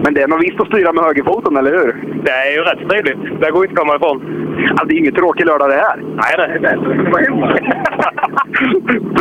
Men 0.07 0.15
det 0.15 0.23
är 0.23 0.29
nog 0.29 0.41
visst 0.41 0.61
att 0.61 0.69
styra 0.69 0.93
med 0.93 1.05
högerfoten, 1.05 1.57
eller 1.57 1.71
hur? 1.71 2.21
Det 2.25 2.31
är 2.31 2.53
ju 2.53 2.61
rätt 2.61 2.89
trevligt. 2.89 3.41
Det 3.41 3.51
går 3.51 3.65
inte 3.65 3.73
att 3.73 3.79
komma 3.79 3.97
ifrån. 3.97 4.23
Ja, 4.77 4.85
det 4.85 4.95
är 4.95 4.99
ingen 4.99 5.15
tråkig 5.15 5.47
lördag 5.47 5.69
det 5.69 5.75
här. 5.75 5.97
Nej, 5.97 6.35
det 6.37 6.43
är 6.43 6.59
bättre. 6.59 6.93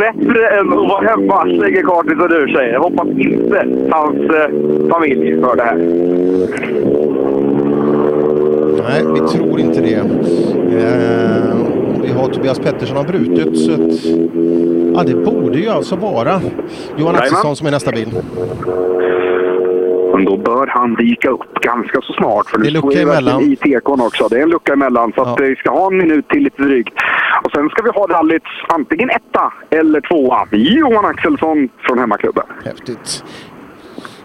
Bättre 0.00 0.48
än 0.48 0.72
att 0.72 0.88
vara 0.88 1.08
hemma, 1.08 1.44
lägger 1.44 1.82
kartan 1.82 2.18
som 2.18 2.28
du 2.28 2.54
säger. 2.54 2.72
Jag 2.72 2.80
hoppas 2.80 3.08
inte 3.08 3.66
hans 3.90 4.16
eh, 4.16 4.48
familj 4.90 5.40
hör 5.40 5.56
det 5.56 5.62
här. 5.62 5.76
Nej, 8.88 9.02
vi 9.14 9.20
tror 9.28 9.60
inte 9.60 9.80
det. 9.80 9.94
Eh, 9.94 11.56
vi 12.02 12.12
har 12.12 12.28
Tobias 12.28 12.58
Pettersson 12.58 12.96
har 12.96 13.04
brutit 13.04 13.58
så 13.58 13.72
att, 13.72 14.04
ja, 14.94 15.02
det 15.14 15.14
borde 15.14 15.58
ju 15.58 15.68
alltså 15.68 15.96
vara 15.96 16.40
Johan. 16.96 17.14
Axelsson 17.14 17.56
som 17.56 17.66
är 17.66 17.70
nästa 17.70 17.90
bil. 17.92 18.08
Men 20.16 20.24
då 20.24 20.36
bör 20.36 20.66
han 20.66 20.94
dyka 20.94 21.30
upp 21.30 21.54
ganska 21.54 22.00
så 22.00 22.12
snart. 22.12 22.46
För 22.50 22.58
nu 22.58 22.64
Det 22.64 22.70
är 22.70 22.72
lucka 22.72 22.88
vi 22.88 22.94
verkligen 23.04 23.34
emellan. 23.36 23.42
i 23.52 23.56
tekon 23.56 24.00
också. 24.00 24.28
Det 24.28 24.38
är 24.38 24.42
en 24.42 24.48
lucka 24.48 24.72
emellan. 24.72 25.12
Så 25.16 25.22
att 25.22 25.40
eh, 25.40 25.46
vi 25.46 25.56
ska 25.56 25.70
ha 25.70 25.86
en 25.86 25.98
minut 25.98 26.28
till 26.28 26.42
lite 26.42 26.62
drygt. 26.62 26.94
Och 27.44 27.50
sen 27.50 27.68
ska 27.68 27.82
vi 27.82 27.90
ha 27.90 28.06
rallyts 28.06 28.46
antingen 28.68 29.10
etta 29.10 29.52
eller 29.70 30.00
tvåa. 30.00 30.48
Johan 30.52 31.04
Axelsson 31.04 31.68
från 31.78 31.98
hemmaklubben. 31.98 32.44
Häftigt. 32.64 33.24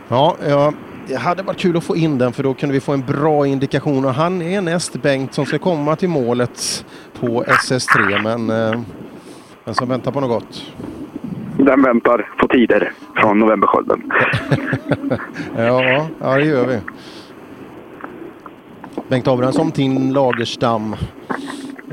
Ja, 0.07 0.35
ja, 0.49 0.73
det 1.07 1.15
hade 1.15 1.43
varit 1.43 1.59
kul 1.59 1.77
att 1.77 1.83
få 1.83 1.95
in 1.95 2.17
den 2.17 2.33
för 2.33 2.43
då 2.43 2.53
kunde 2.53 2.73
vi 2.73 2.79
få 2.79 2.91
en 2.91 3.05
bra 3.05 3.47
indikation. 3.47 4.05
Och 4.05 4.13
han 4.13 4.41
är 4.41 4.61
näst 4.61 5.01
Bengt 5.01 5.33
som 5.33 5.45
ska 5.45 5.59
komma 5.59 5.95
till 5.95 6.09
målet 6.09 6.85
på 7.19 7.43
SS3 7.43 8.23
men 8.23 8.49
eh, 8.49 8.81
den 9.65 9.73
som 9.73 9.89
väntar 9.89 10.11
på 10.11 10.19
något 10.19 10.29
gott. 10.29 10.73
Den 11.57 11.81
väntar 11.83 12.29
på 12.37 12.47
tider 12.47 12.91
från 13.15 13.39
novemberskölden. 13.39 14.11
ja, 15.57 16.07
ja, 16.21 16.35
det 16.35 16.45
gör 16.45 16.65
vi. 16.67 16.79
Bengt 19.09 19.27
Abrahamsson 19.27 19.71
till 19.71 20.13
Lagerstam 20.13 20.95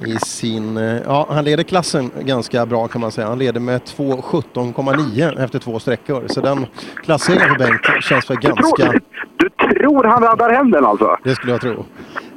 i 0.07 0.17
sin... 0.19 0.77
eh, 0.77 0.97
Ja, 1.07 1.27
han 1.31 1.45
leder 1.45 1.63
klassen 1.63 2.11
ganska 2.21 2.67
bra 2.67 2.89
kan 2.89 3.01
man 3.01 3.11
säga. 3.13 3.27
Han 3.29 3.39
leder 3.39 3.61
med 3.61 3.81
2.17,9 3.83 5.45
efter 5.45 5.59
två 5.59 5.79
sträckor. 5.79 6.25
Så 6.29 6.41
den 6.41 6.67
klasseringen 7.05 7.49
för 7.49 7.59
Bengt 7.59 8.05
känns 8.05 8.31
väl 8.31 8.37
ganska... 8.37 8.93
Du 9.37 9.49
tror 9.51 10.05
han 10.05 10.23
raddar 10.23 10.51
hem 10.51 10.71
den 10.71 10.85
alltså? 10.85 11.17
Det 11.25 11.35
skulle 11.35 11.53
jag 11.53 11.61
tro. 11.61 11.85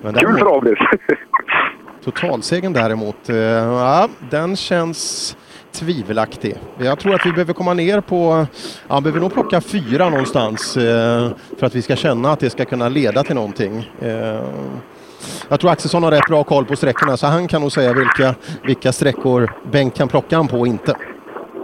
Men 0.02 0.14
Kul 0.14 0.38
för 0.38 0.58
Abris. 0.58 0.80
Totalsegern 2.04 2.74
däremot, 2.74 3.30
eh, 3.30 3.36
ja, 3.36 4.08
den 4.30 4.56
känns 4.56 5.38
tvivelaktig. 5.72 6.56
Jag 6.78 7.00
tror 7.00 7.16
att 7.16 7.26
vi 7.26 7.32
behöver 7.32 7.54
komma 7.54 7.74
ner 7.74 8.02
på, 8.02 8.46
ja, 8.88 8.96
vi 8.96 9.02
behöver 9.02 9.20
nog 9.20 9.34
plocka 9.34 9.62
fyra 9.62 10.10
någonstans 10.10 10.78
eh, 10.78 11.30
för 11.58 11.66
att 11.66 11.76
vi 11.76 11.82
ska 11.82 11.96
känna 11.96 12.32
att 12.32 12.40
det 12.40 12.50
ska 12.50 12.66
kunna 12.66 12.90
leda 12.90 13.24
till 13.24 13.36
någonting. 13.36 13.90
Eh, 14.02 14.42
jag 15.50 15.60
tror 15.60 15.72
Axelsson 15.72 16.04
har 16.04 16.12
rätt 16.12 16.28
bra 16.28 16.44
koll 16.44 16.66
på 16.66 16.76
sträckorna 16.76 17.18
så 17.18 17.28
han 17.28 17.48
kan 17.48 17.62
nog 17.62 17.72
säga 17.72 17.94
vilka, 17.94 18.36
vilka 18.66 18.92
sträckor 18.92 19.52
Bengt 19.72 19.96
kan 19.98 20.08
plocka 20.08 20.36
han 20.38 20.48
på 20.48 20.60
och 20.60 20.68
inte. 20.68 20.96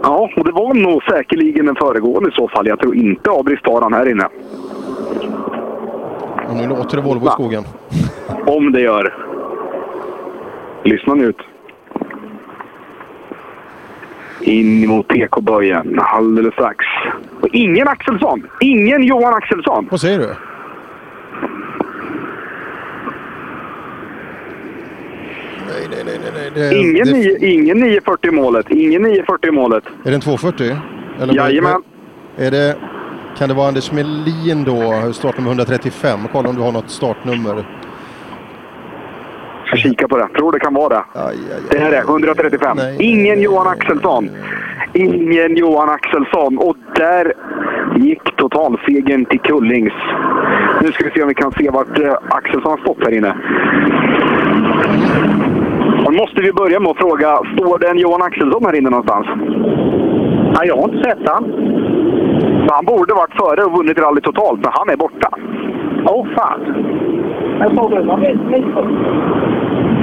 Ja, 0.02 0.30
och 0.36 0.44
det 0.44 0.52
var 0.52 0.74
nog 0.74 1.02
säkerligen 1.02 1.66
den 1.66 1.76
föregående 1.76 2.28
i 2.28 2.32
så 2.32 2.48
fall. 2.48 2.66
Jag 2.66 2.78
tror 2.78 2.96
inte 2.96 3.30
Abris 3.30 3.62
tar 3.62 3.80
han 3.80 3.92
här 3.92 4.10
inne. 4.10 4.28
Och 6.48 6.56
nu 6.56 6.66
låter 6.66 6.96
det 6.96 7.02
Volvo 7.02 7.26
i 7.26 7.30
skogen. 7.30 7.64
Om 8.46 8.72
det 8.72 8.80
gör. 8.80 9.14
Lyssna 10.84 11.14
nu 11.14 11.24
ut. 11.24 11.47
In 14.40 14.88
mot 14.88 15.08
TK-böjen 15.08 15.98
alldeles 16.00 16.54
strax. 16.54 16.84
Och 17.40 17.48
ingen 17.52 17.88
Axelsson! 17.88 18.42
Ingen 18.60 19.02
Johan 19.02 19.34
Axelsson! 19.34 19.88
Vad 19.90 20.00
säger 20.00 20.18
du? 20.18 20.34
eh, 26.56 26.80
ingen, 26.80 27.06
det- 27.06 27.12
nio- 27.12 27.44
ingen 27.44 27.78
940 27.80 28.28
i 28.28 28.34
målet. 28.34 28.70
Ingen 28.70 29.02
940 29.02 29.48
i 29.48 29.52
målet. 29.52 29.84
Är 30.04 30.10
det 30.10 30.14
en 30.14 30.20
240? 30.20 30.76
Eller 31.20 31.34
Jajamän. 31.34 31.82
Är 32.36 32.50
det, 32.50 32.76
kan 33.38 33.48
det 33.48 33.54
vara 33.54 33.68
Anders 33.68 33.92
Melin 33.92 34.64
då, 34.64 35.12
startnummer 35.12 35.50
135? 35.50 36.18
Kolla 36.32 36.48
om 36.48 36.56
du 36.56 36.62
har 36.62 36.72
något 36.72 36.90
startnummer. 36.90 37.64
Jag 39.70 39.78
kika 39.78 40.08
på 40.08 40.18
det. 40.18 40.28
Tror 40.28 40.52
det 40.52 40.60
kan 40.60 40.74
vara 40.74 40.88
det. 40.88 41.04
Det 41.70 41.78
är 41.78 41.90
det. 41.90 41.98
135. 41.98 42.78
Ingen 42.98 43.40
Johan 43.40 43.66
Axelsson. 43.66 44.30
Ingen 44.92 45.56
Johan 45.56 45.88
Axelsson. 45.88 46.58
Och 46.58 46.76
där 46.94 47.32
gick 47.96 48.36
totalsegern 48.36 49.24
till 49.24 49.40
Kullings. 49.40 49.92
Nu 50.82 50.92
ska 50.92 51.04
vi 51.04 51.10
se 51.10 51.22
om 51.22 51.28
vi 51.28 51.34
kan 51.34 51.52
se 51.52 51.70
vart 51.70 51.98
eh, 51.98 52.14
Axelsson 52.28 52.70
har 52.70 52.78
stått 52.78 53.04
här 53.04 53.14
inne. 53.14 53.34
Då 56.04 56.10
måste 56.10 56.42
vi 56.42 56.52
börja 56.52 56.80
med 56.80 56.90
att 56.90 56.96
fråga, 56.96 57.36
står 57.56 57.78
det 57.78 57.88
en 57.88 57.98
Johan 57.98 58.22
Axelsson 58.22 58.64
här 58.64 58.76
inne 58.76 58.90
någonstans? 58.90 59.26
Ja, 60.54 60.64
jag 60.64 60.76
har 60.76 60.84
inte 60.84 61.08
sett 61.08 61.28
han. 61.28 61.44
Så 62.68 62.74
han 62.74 62.84
borde 62.84 63.14
varit 63.14 63.36
före 63.36 63.64
och 63.64 63.72
vunnit 63.72 63.98
rally 63.98 64.20
totalt, 64.20 64.60
men 64.60 64.72
han 64.74 64.88
är 64.90 64.96
borta. 64.96 65.30
Åh 66.04 66.26
fan. 66.36 66.60
Jag 67.60 67.74
såg 67.76 67.90
det. 67.90 68.04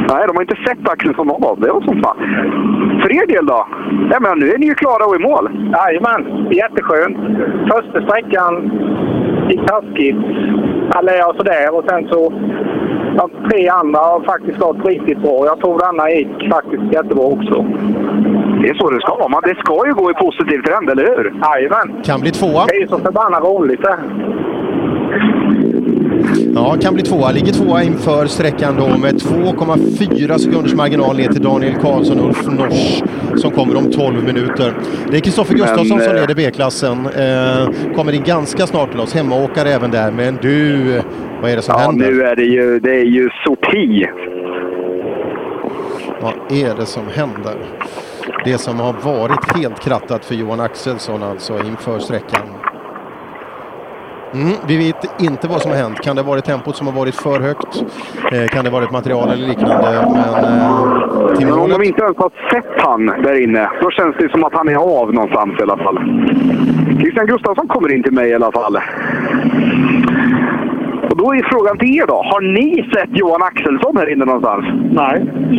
Nej, 0.09 0.27
de 0.27 0.35
har 0.35 0.41
inte 0.41 0.55
sett 0.67 0.89
Axelsson 0.89 1.29
av. 1.31 1.59
Det 1.61 1.71
var 1.71 1.81
som 1.81 2.01
fan. 2.03 2.17
För 3.01 3.11
er 3.23 3.27
del 3.27 3.45
då? 3.45 3.67
Ja, 4.11 4.17
men 4.21 4.39
nu 4.39 4.49
är 4.51 4.57
ni 4.57 4.65
ju 4.65 4.73
klara 4.75 5.05
och 5.05 5.15
i 5.15 5.19
mål. 5.19 5.49
Jajamän, 5.73 6.47
jätteskönt. 6.51 7.17
Första 7.71 8.01
sträckan 8.01 8.71
gick 9.49 9.65
taskigt. 9.67 10.17
Eller 10.99 11.13
ja, 11.13 11.33
sådär. 11.37 11.75
Och 11.77 11.83
sen 11.89 12.07
så... 12.11 12.33
De 13.17 13.29
tre 13.49 13.67
andra 13.69 13.99
har 13.99 14.19
faktiskt 14.19 14.59
gått 14.59 14.85
riktigt 14.85 15.21
bra. 15.21 15.45
Jag 15.45 15.59
tror 15.59 15.79
denna 15.79 16.09
gick 16.11 16.49
faktiskt 16.53 16.83
jättebra 16.93 17.23
också. 17.25 17.65
Det 18.61 18.69
är 18.69 18.73
så 18.73 18.89
det 18.89 19.01
ska 19.01 19.15
vara. 19.15 19.27
Man- 19.27 19.41
Det 19.43 19.55
ska 19.55 19.87
ju 19.87 19.93
gå 19.93 20.11
i 20.11 20.13
positiv 20.13 20.61
trend, 20.61 20.89
eller 20.89 21.03
hur? 21.03 21.33
Jajamän. 21.43 22.03
Kan 22.03 22.21
bli 22.21 22.31
tvåa. 22.31 22.65
Det 22.67 22.75
är 22.75 22.81
ju 22.81 22.87
så 22.87 22.97
förbannat 22.97 23.43
roligt 23.43 23.81
det. 23.81 23.97
Ja, 26.55 26.77
kan 26.81 26.93
bli 26.93 27.03
tvåa. 27.03 27.31
Ligger 27.31 27.53
tvåa 27.53 27.83
inför 27.83 28.25
sträckan 28.25 28.75
då 28.75 28.97
med 28.97 29.13
2,4 29.13 30.37
sekunders 30.37 30.73
marginal 30.73 31.17
ner 31.17 31.27
till 31.27 31.41
Daniel 31.41 31.73
Karlsson 31.81 32.19
och 32.19 32.25
Ulf 32.25 32.45
Nors 32.47 33.03
som 33.41 33.51
kommer 33.51 33.75
om 33.77 33.91
12 33.91 34.23
minuter. 34.23 34.73
Det 35.11 35.17
är 35.17 35.21
Kristoffer 35.21 35.53
Gustafsson 35.53 35.99
som 35.99 35.99
eh, 35.99 36.13
leder 36.13 36.35
B-klassen. 36.35 37.05
Eh, 37.05 37.93
kommer 37.95 38.13
in 38.13 38.23
ganska 38.23 38.67
snart 38.67 38.91
till 38.91 38.99
oss. 38.99 39.13
Hemmaåkare 39.13 39.69
även 39.69 39.91
där. 39.91 40.11
Men 40.11 40.37
du, 40.41 40.83
vad 41.41 41.51
är 41.51 41.55
det 41.55 41.61
som 41.61 41.75
Ja, 41.77 41.85
händer? 41.85 42.11
nu 42.11 42.21
är 42.23 42.35
det 42.35 42.43
ju, 42.45 42.79
det 42.79 42.91
är 42.95 43.05
ju 43.05 43.29
sorti. 43.45 44.05
Vad 46.21 46.33
är 46.51 46.75
det 46.79 46.85
som 46.85 47.03
händer? 47.13 47.55
Det 48.45 48.57
som 48.57 48.79
har 48.79 48.93
varit 48.93 49.57
helt 49.57 49.79
krattat 49.79 50.25
för 50.25 50.35
Johan 50.35 50.59
Axelsson 50.59 51.23
alltså 51.23 51.53
inför 51.67 51.99
sträckan. 51.99 52.41
Mm, 54.33 54.53
vi 54.67 54.77
vet 54.77 55.21
inte 55.21 55.47
vad 55.47 55.61
som 55.61 55.71
har 55.71 55.77
hänt. 55.77 56.01
Kan 56.01 56.15
det 56.15 56.21
ha 56.21 56.29
varit 56.29 56.45
tempot 56.45 56.75
som 56.75 56.87
har 56.87 56.93
varit 56.93 57.15
för 57.15 57.39
högt? 57.39 57.83
Eh, 58.31 58.47
kan 58.47 58.63
det 58.63 58.69
ha 58.69 58.79
varit 58.79 58.91
material 58.91 59.29
eller 59.29 59.47
liknande? 59.47 60.05
Men 60.13 60.59
eh, 60.59 61.35
till 61.37 61.47
Men 61.47 61.59
om 61.59 61.69
de 61.69 61.83
inte 61.83 62.03
ens 62.03 62.17
har 62.17 62.31
sett 62.51 62.81
han 62.81 63.05
där 63.05 63.43
inne, 63.43 63.69
då 63.81 63.91
känns 63.91 64.15
det 64.19 64.31
som 64.31 64.43
att 64.43 64.53
han 64.53 64.69
är 64.69 64.75
av 64.75 65.13
någonstans 65.13 65.59
i 65.59 65.63
alla 65.63 65.77
fall. 65.77 65.97
Christian 66.99 67.25
Gustafsson 67.27 67.67
kommer 67.67 67.93
in 67.93 68.03
till 68.03 68.13
mig 68.13 68.29
i 68.29 68.33
alla 68.33 68.51
fall. 68.51 68.77
Och 71.15 71.21
då 71.21 71.33
är 71.33 71.49
frågan 71.51 71.77
till 71.77 71.95
er 71.99 72.07
då. 72.07 72.17
Har 72.31 72.41
ni 72.41 72.89
sett 72.93 73.09
Johan 73.19 73.41
Axelsson 73.43 73.97
här 73.97 74.11
inne 74.11 74.25
någonstans? 74.25 74.65
Nej. 75.01 75.15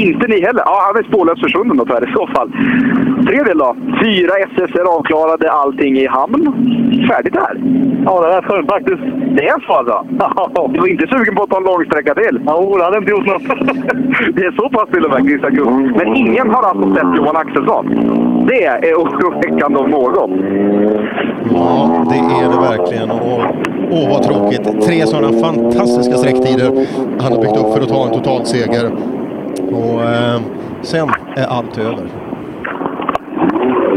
Inte 0.09 0.27
ni 0.27 0.41
heller? 0.47 0.63
Ja, 0.67 0.77
han 0.87 0.97
är 1.01 1.09
spårlöst 1.09 1.43
försvunnen 1.43 1.77
då 1.77 1.85
i 1.85 2.13
så 2.13 2.27
fall. 2.27 2.49
Tredje 3.27 3.55
då. 3.55 3.77
Fyra 4.03 4.33
SS 4.51 4.71
är 4.81 4.87
avklarade, 4.97 5.53
allting 5.53 5.97
i 5.99 6.07
hamn. 6.07 6.43
Färdigt 7.11 7.37
här. 7.37 7.55
Ja, 8.05 8.21
det 8.21 8.35
är 8.35 8.43
skönt 8.43 8.71
faktiskt. 8.71 9.03
Det 9.37 9.49
är 9.49 9.61
så 9.67 9.73
alltså? 9.73 9.97
Du 10.73 10.81
var 10.81 10.89
inte 10.89 11.07
sugen 11.07 11.35
på 11.35 11.43
att 11.43 11.51
ta 11.51 11.57
en 11.57 11.65
långsträcka 11.65 12.15
till? 12.15 12.41
Jo, 12.47 12.77
det 12.79 12.85
hade 12.85 12.99
inte 12.99 13.11
gjort 13.11 13.27
något. 13.27 13.43
Det 14.37 14.45
är 14.45 14.53
så 14.61 14.69
pass 14.69 14.89
till 14.93 15.05
och 15.05 15.11
med, 15.11 15.23
Christian 15.29 15.55
Gustafsson. 15.55 15.93
Men 15.99 16.17
ingen 16.17 16.51
har 16.51 16.63
alltså 16.63 16.95
sett 16.95 17.17
Johan 17.17 17.37
Axelsson. 17.37 17.85
Det 18.49 18.65
är 18.65 18.95
oroväckande 18.95 19.79
om 19.79 19.91
något. 19.91 20.31
Ja, 21.55 22.07
det 22.11 22.17
är 22.17 22.51
det 22.51 22.77
verkligen. 22.77 23.11
Och, 23.11 23.41
åh, 23.91 24.09
vad 24.09 24.23
tråkigt. 24.23 24.87
Tre 24.87 25.07
sådana 25.07 25.33
fantastiska 25.33 26.15
sträcktider 26.15 26.87
han 27.21 27.33
har 27.33 27.41
byggt 27.41 27.57
upp 27.57 27.75
för 27.75 27.83
att 27.83 27.89
ta 27.89 28.07
en 28.07 28.13
totalseger. 28.13 28.91
Och 29.73 30.03
eh, 30.03 30.41
sen 30.83 31.09
är 31.37 31.47
allt 31.47 31.79
över. 31.79 32.07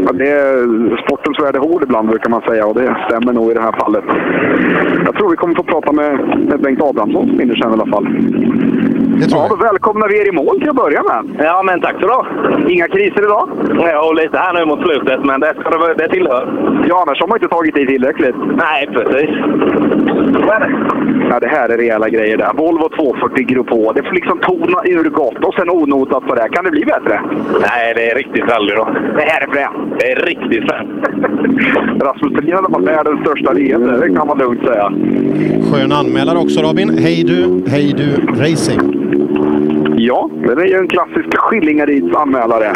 Ja, 0.06 0.12
det 0.12 0.30
är 0.30 1.06
sportens 1.06 1.38
värde 1.40 1.58
ord 1.58 1.82
ibland 1.82 2.08
brukar 2.08 2.30
man 2.30 2.42
säga 2.42 2.66
och 2.66 2.74
det 2.74 2.96
stämmer 3.08 3.32
nog 3.32 3.50
i 3.50 3.54
det 3.54 3.60
här 3.60 3.72
fallet. 3.72 4.04
Jag 5.04 5.14
tror 5.14 5.30
vi 5.30 5.36
kommer 5.36 5.54
få 5.54 5.62
prata 5.62 5.92
med, 5.92 6.18
med 6.48 6.60
Bengt 6.60 6.82
Abrahamsson 6.82 7.28
som 7.28 7.38
vinner 7.38 7.54
sen 7.54 7.70
i 7.70 7.72
alla 7.72 7.86
fall. 7.86 8.06
Ja, 9.28 9.46
då 9.50 9.56
välkomnar 9.56 10.08
vi 10.08 10.18
er 10.20 10.28
i 10.28 10.32
mål 10.32 10.60
till 10.60 10.68
att 10.68 10.76
börja 10.76 11.02
med. 11.02 11.46
Ja, 11.46 11.62
men 11.62 11.80
tack 11.80 11.96
så 12.00 12.06
då. 12.06 12.26
Inga 12.68 12.88
kriser 12.88 13.22
idag? 13.22 13.48
Ja, 13.78 14.08
och 14.08 14.14
lite 14.14 14.38
här 14.38 14.52
nu 14.54 14.64
mot 14.66 14.80
slutet, 14.80 15.24
men 15.24 15.40
det, 15.40 15.54
ska 15.60 15.70
det, 15.70 15.94
det 15.94 16.08
tillhör. 16.08 16.44
Ja, 16.88 17.02
annars 17.02 17.20
har 17.20 17.28
man 17.28 17.36
inte 17.36 17.48
tagit 17.48 17.76
i 17.76 17.86
tillräckligt. 17.86 18.36
Nej, 18.56 18.88
precis. 18.92 19.30
Ja, 21.30 21.40
det 21.40 21.48
här 21.48 21.68
är 21.68 21.76
rejäla 21.76 22.08
grejer 22.08 22.36
där. 22.36 22.52
Volvo 22.56 22.88
240 22.88 23.44
Grupp 23.46 23.70
H. 23.70 23.92
Det 23.92 24.02
får 24.02 24.12
liksom 24.12 24.38
tona 24.38 24.80
ur 24.84 25.10
gott 25.10 25.44
och 25.44 25.54
sen 25.54 25.70
onotat 25.70 26.26
på 26.26 26.34
det. 26.34 26.48
Kan 26.48 26.64
det 26.64 26.70
bli 26.70 26.84
bättre? 26.84 27.20
Nej, 27.60 27.94
det 27.94 28.10
är 28.10 28.14
riktigt 28.14 28.44
rally 28.48 28.74
då. 28.74 28.88
Det 29.16 29.22
här 29.22 29.40
är 29.40 29.46
fränt. 29.46 29.94
Det 29.98 30.12
är 30.12 30.16
riktigt 30.26 30.64
fränt. 30.70 30.90
Rasmus 32.02 32.32
Thulin 32.32 32.54
alla 32.54 32.70
fall 32.70 32.84
världens 32.84 33.20
största 33.20 33.52
leende. 33.52 33.98
Det 34.00 34.14
kan 34.14 34.26
man 34.26 34.38
lugnt 34.38 34.64
säga. 34.64 34.92
Skön 35.72 35.92
anmälare 35.92 36.38
också 36.38 36.60
Robin. 36.62 36.98
Hej 36.98 37.24
du, 37.24 37.70
hej 37.70 37.94
du 37.96 38.08
Racing. 38.42 39.09
Ja, 39.96 40.30
det 40.42 40.52
är 40.52 40.66
ju 40.66 40.76
en 40.76 40.88
klassisk 40.88 41.36
Skillingaryds 41.36 42.16
anmälare. 42.16 42.74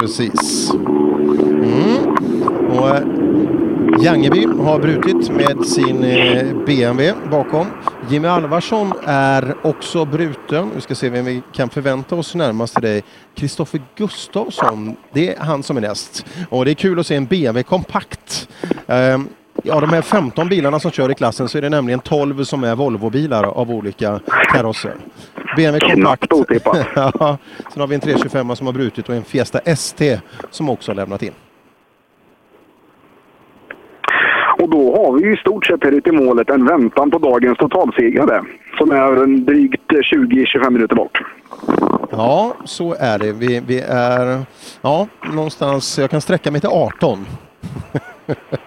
Precis. 0.00 0.70
Mm. 0.74 2.16
Och 2.70 2.88
eh, 2.88 3.02
Jangeby 4.00 4.46
har 4.46 4.78
brutit 4.78 5.30
med 5.30 5.66
sin 5.66 6.04
eh, 6.04 6.56
BMW 6.66 7.12
bakom. 7.30 7.66
Jimmy 8.08 8.28
Alvarsson 8.28 8.92
är 9.04 9.56
också 9.62 10.04
bruten. 10.04 10.70
Vi 10.74 10.80
ska 10.80 10.94
se 10.94 11.08
vem 11.08 11.24
vi 11.24 11.42
kan 11.52 11.68
förvänta 11.68 12.16
oss 12.16 12.34
närmast 12.34 12.74
till 12.74 12.82
dig. 12.82 13.02
Kristoffer 13.34 13.80
Gustafsson, 13.96 14.96
det 15.12 15.34
är 15.34 15.40
han 15.40 15.62
som 15.62 15.76
är 15.76 15.80
näst. 15.80 16.26
Och 16.50 16.64
det 16.64 16.70
är 16.70 16.74
kul 16.74 16.98
att 16.98 17.06
se 17.06 17.14
en 17.14 17.26
BMW 17.26 17.62
kompakt. 17.62 18.48
Eh, 18.86 19.18
Ja, 19.68 19.80
de 19.80 19.90
här 19.90 20.02
15 20.02 20.48
bilarna 20.48 20.80
som 20.80 20.90
kör 20.90 21.10
i 21.10 21.14
klassen 21.14 21.48
så 21.48 21.58
är 21.58 21.62
det 21.62 21.68
nämligen 21.68 22.00
12 22.00 22.44
som 22.44 22.64
är 22.64 22.74
Volvo-bilar 22.74 23.44
av 23.44 23.70
olika 23.70 24.20
karosser. 24.52 24.94
BMW 25.56 25.94
kompakt. 25.94 26.26
ja, 26.94 27.38
sen 27.72 27.80
har 27.80 27.86
vi 27.86 27.94
en 27.94 28.00
325 28.00 28.56
som 28.56 28.66
har 28.66 28.74
brutit 28.74 29.08
och 29.08 29.14
en 29.14 29.24
Fiesta 29.24 29.58
ST 29.58 30.20
som 30.50 30.70
också 30.70 30.90
har 30.90 30.96
lämnat 30.96 31.22
in. 31.22 31.32
Och 34.58 34.70
då 34.70 34.96
har 34.96 35.12
vi 35.12 35.24
ju 35.24 35.34
i 35.34 35.36
stort 35.36 35.66
sett 35.66 35.84
här 35.84 35.92
ute 35.92 36.08
i 36.08 36.12
målet 36.12 36.50
en 36.50 36.66
väntan 36.66 37.10
på 37.10 37.18
dagens 37.18 37.58
totalsegrare. 37.58 38.42
Som 38.78 38.90
är 38.90 39.22
en 39.22 39.44
drygt 39.44 39.90
20-25 39.90 40.70
minuter 40.70 40.96
bort. 40.96 41.18
Ja, 42.10 42.54
så 42.64 42.96
är 42.98 43.18
det. 43.18 43.32
Vi, 43.32 43.62
vi 43.66 43.80
är 43.88 44.44
ja, 44.80 45.06
någonstans, 45.34 45.98
jag 45.98 46.10
kan 46.10 46.20
sträcka 46.20 46.50
mig 46.50 46.60
till 46.60 46.70
18. 46.70 47.26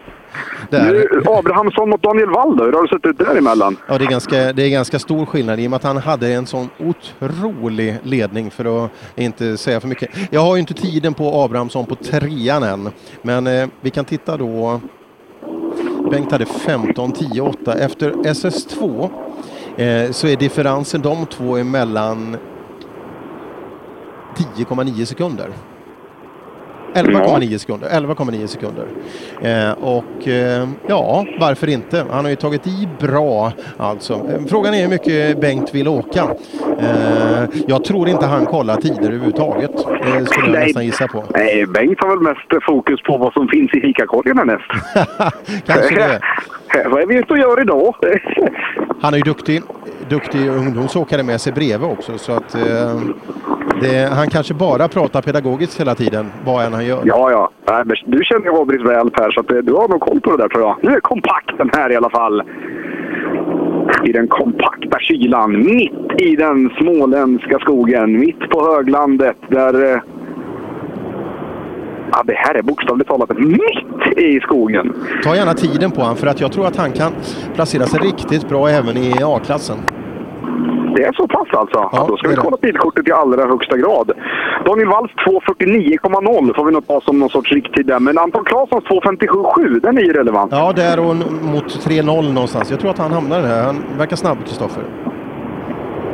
Där. 0.70 0.92
Nu, 0.94 1.24
Abrahamsson 1.26 1.90
mot 1.90 2.04
Daniel 2.04 2.30
Wall 2.30 2.58
då, 2.58 2.64
hur 2.64 2.74
har 2.74 2.82
du 2.82 2.88
sett 2.88 3.06
ut 3.06 3.18
däremellan? 3.18 3.78
Ja, 3.88 3.98
det 3.98 4.06
är, 4.06 4.10
ganska, 4.10 4.54
det 4.54 4.64
är 4.64 4.70
ganska 4.70 5.00
stor 5.00 5.26
skillnad 5.26 5.60
i 5.60 5.68
och 5.68 5.70
med 5.70 5.78
att 5.78 5.84
han 5.84 5.98
hade 5.98 6.34
en 6.34 6.46
sån 6.46 6.70
otrolig 6.80 7.98
ledning 8.04 8.52
för 8.52 8.86
att 8.86 8.92
inte 9.16 9.58
säga 9.58 9.80
för 9.80 9.88
mycket. 9.88 10.10
Jag 10.32 10.42
har 10.42 10.56
ju 10.56 10.60
inte 10.60 10.74
tiden 10.74 11.14
på 11.14 11.42
Abrahamsson 11.44 11.86
på 11.86 11.96
trean 11.96 12.64
än, 12.64 12.90
men 13.22 13.48
eh, 13.48 13.68
vi 13.82 13.90
kan 13.90 14.06
titta 14.06 14.38
då. 14.38 14.82
Bengt 16.12 16.32
hade 16.32 16.46
15, 16.46 17.12
10, 17.12 17.42
8. 17.42 17.74
Efter 17.74 18.12
SS2 18.12 19.10
eh, 19.78 20.12
så 20.12 20.28
är 20.28 20.36
differensen 20.36 21.02
de 21.02 21.26
två 21.26 21.58
emellan 21.58 22.38
10,9 24.36 25.06
sekunder. 25.06 25.50
11,9 26.94 27.58
sekunder. 27.58 27.90
11,9 27.90 28.48
sekunder. 28.48 28.86
Eh, 29.42 29.72
och 29.72 30.28
eh, 30.28 30.68
ja, 30.88 31.26
varför 31.40 31.70
inte? 31.70 32.06
Han 32.12 32.26
har 32.26 32.30
ju 32.30 32.36
tagit 32.36 32.68
i 32.68 32.90
bra 33.00 33.52
alltså. 33.78 34.14
Eh, 34.14 34.46
Frågan 34.50 34.74
är 34.74 34.82
hur 34.82 34.90
mycket 34.90 35.42
Bengt 35.42 35.76
vill 35.76 35.88
åka. 35.88 36.24
Eh, 36.80 37.44
jag 37.68 37.84
tror 37.84 38.10
inte 38.10 38.26
han 38.26 38.46
kollar 38.46 38.76
tider 38.76 39.02
överhuvudtaget. 39.04 39.72
Det 39.76 40.26
skulle 40.26 40.46
jag 40.48 40.52
Nej. 40.54 40.66
nästan 40.66 40.86
gissa 40.86 41.08
på. 41.08 41.24
Nej, 41.34 41.66
Bengt 41.66 42.00
har 42.02 42.10
väl 42.10 42.20
mest 42.20 42.66
fokus 42.66 43.02
på 43.04 43.18
vad 43.18 43.34
som 43.34 43.48
finns 43.48 43.74
i 43.74 43.82
fikakorgen 43.82 44.38
härnäst. 44.38 44.72
Kanske 45.66 45.96
det. 45.96 46.20
Vad 46.86 47.02
är 47.02 47.06
vi 47.06 47.16
ute 47.16 47.34
och 47.34 47.40
gör 47.40 47.62
idag? 47.62 47.96
Han 49.02 49.14
är 49.14 49.18
ju 49.18 49.24
duktig. 49.24 49.62
Duktig 50.10 50.48
ungdomsåkare 50.48 51.24
med 51.24 51.42
sig 51.42 51.54
bredvid 51.54 51.90
också 51.90 52.18
så 52.18 52.32
att 52.32 52.56
eh, 52.56 53.02
Det, 53.82 54.10
han 54.14 54.30
kanske 54.30 54.54
bara 54.54 54.88
pratar 54.88 55.22
pedagogiskt 55.22 55.80
hela 55.80 55.96
tiden, 55.96 56.32
vad 56.46 56.66
än 56.66 56.74
han 56.74 56.86
gör. 56.86 57.02
Ja, 57.06 57.32
ja. 57.32 57.50
Nej, 57.68 57.84
men 57.86 57.96
Du 58.06 58.24
känner 58.24 58.46
ju 58.46 58.52
Håbris 58.52 58.82
väl 58.82 59.10
Per, 59.10 59.32
så 59.32 59.40
att, 59.40 59.52
eh, 59.52 59.58
du 59.58 59.74
har 59.74 59.88
nog 59.88 60.02
koll 60.02 60.22
på 60.22 60.32
det 60.32 60.38
där 60.38 60.48
tror 60.50 60.64
jag. 60.64 60.76
Nu 60.82 60.96
är 60.96 61.00
kompakten 61.00 61.70
här 61.74 61.92
i 61.92 61.96
alla 61.96 62.10
fall. 62.10 62.44
I 64.04 64.12
den 64.12 64.28
kompakta 64.28 65.00
kylan, 65.00 65.64
mitt 65.66 66.22
i 66.22 66.36
den 66.36 66.70
småländska 66.70 67.60
skogen, 67.60 68.20
mitt 68.20 68.50
på 68.50 68.66
höglandet 68.76 69.38
där... 69.48 70.02
Ja, 72.12 72.24
det 72.26 72.34
här 72.34 72.56
är 72.56 72.62
bokstavligt 72.62 73.10
talat 73.10 73.30
mitt 73.38 74.18
i 74.18 74.40
skogen. 74.40 74.94
Ta 75.24 75.36
gärna 75.36 75.54
tiden 75.54 75.92
på 75.92 76.02
honom 76.02 76.16
för 76.16 76.28
att 76.28 76.42
jag 76.42 76.52
tror 76.52 76.68
att 76.68 76.76
han 76.76 76.92
kan 76.92 77.12
placera 77.56 77.84
sig 77.84 78.00
riktigt 78.00 78.50
bra 78.50 78.70
även 78.70 78.98
i 78.98 79.14
A-klassen. 79.24 79.78
Det 80.96 81.04
är 81.04 81.14
så 81.14 81.28
pass 81.28 81.48
alltså? 81.52 81.90
Ja, 81.92 82.06
då 82.10 82.18
ska 82.18 82.28
vi 82.30 82.36
kolla 82.36 82.58
bilkortet 82.62 83.08
i 83.08 83.12
allra 83.12 83.46
högsta 83.46 83.78
grad. 83.78 84.12
Daniel 84.66 84.88
Walls 84.88 85.12
2.49,0 85.12 86.56
får 86.56 86.66
vi 86.66 86.72
nog 86.72 86.88
ta 86.88 87.02
som 87.02 87.20
någon 87.20 87.30
sorts 87.30 87.52
rikttid 87.52 87.86
där. 87.86 88.00
Men 88.00 88.18
Anton 88.18 88.44
Claessons 88.44 88.84
2.57,7 88.84 89.80
den 89.82 89.98
är 89.98 90.02
ju 90.02 90.14
relevant. 90.14 90.52
Ja, 90.52 90.74
där 90.76 91.00
och 91.00 91.16
mot 91.54 91.88
3-0 91.88 92.34
någonstans. 92.34 92.72
Jag 92.72 92.80
tror 92.80 92.92
att 92.92 92.98
han 92.98 93.12
hamnar 93.12 93.42
där. 93.42 93.64
Han 93.64 93.76
verkar 93.98 94.16
snabb, 94.16 94.38
Kristoffer. 94.46 94.84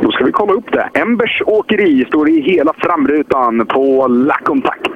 Då 0.01 0.11
ska 0.11 0.25
vi 0.25 0.31
kolla 0.31 0.53
upp 0.53 0.71
det. 0.71 0.89
Embers 0.93 1.41
åkeri 1.45 2.05
står 2.07 2.29
i 2.29 2.41
hela 2.41 2.73
framrutan 2.77 3.65
på 3.65 4.07
La 4.07 4.35
Compact. 4.43 4.91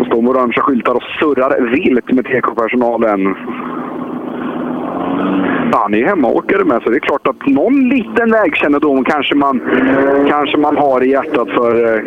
Och 0.00 0.06
står 0.06 0.22
med 0.22 0.30
orangea 0.30 0.62
skyltar 0.62 0.94
och 0.94 1.02
surrar 1.20 1.70
vilt 1.70 2.12
med 2.12 2.24
TK-personalen. 2.24 3.34
Han 5.72 5.94
är 5.94 5.98
ju 5.98 6.06
hemmaåkare 6.06 6.64
med, 6.64 6.82
så 6.82 6.90
det 6.90 6.96
är 6.96 7.00
klart 7.00 7.26
att 7.26 7.46
någon 7.46 7.88
liten 7.88 8.30
vägkännedom 8.30 9.04
kanske 9.04 9.34
man, 9.34 9.60
kanske 10.28 10.56
man 10.58 10.76
har 10.76 11.04
i 11.04 11.10
hjärtat 11.10 11.48
för 11.48 11.94
eh, 11.94 12.00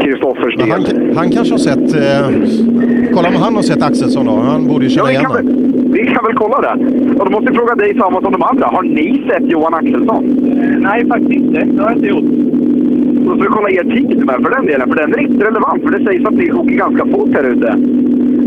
Kristoffers 0.00 0.56
del. 0.56 0.70
han, 0.70 1.16
han 1.16 1.30
kanske 1.30 1.54
har 1.54 1.58
sett... 1.58 1.94
Eh, 1.94 3.14
kolla 3.14 3.28
om 3.28 3.34
han 3.34 3.54
har 3.54 3.62
sett 3.62 3.82
Axelsson 3.82 4.26
då. 4.26 4.32
Han 4.32 4.68
borde 4.68 4.84
ju 4.84 4.90
känna 4.90 5.06
vi 5.06 5.12
igen 5.12 5.22
kan, 5.22 5.30
honom. 5.30 5.46
väl, 5.46 5.92
vi 5.92 6.06
kan 6.06 6.24
väl 6.24 6.34
kolla 6.34 6.60
det. 6.60 6.74
Och 7.18 7.24
då 7.24 7.30
måste 7.30 7.46
jag 7.46 7.54
fråga 7.54 7.74
dig 7.74 7.98
samma 7.98 8.20
som 8.20 8.32
de 8.32 8.42
andra. 8.42 8.66
Har 8.66 8.82
ni 8.82 9.26
sett 9.30 9.50
Johan 9.50 9.74
Axelsson? 9.74 10.24
Nej, 10.78 11.08
faktiskt 11.08 11.32
inte. 11.32 11.60
Det 11.64 11.82
har 11.82 11.90
jag 11.90 11.98
inte 11.98 12.08
gjort. 12.08 12.24
Ska 13.26 13.34
vi 13.34 13.46
kolla 13.46 13.70
er 13.70 13.84
tid 13.84 14.26
med 14.26 14.42
för 14.42 14.50
den 14.50 14.66
delen, 14.66 14.88
för 14.88 14.96
den 14.96 15.14
är 15.14 15.18
riktigt 15.18 15.42
relevant. 15.42 15.82
För 15.82 15.90
det 15.98 16.04
sägs 16.04 16.26
att 16.26 16.34
ni 16.34 16.52
åker 16.52 16.74
ganska 16.74 17.06
fort 17.06 17.28
här 17.34 17.44
ute. 17.44 17.74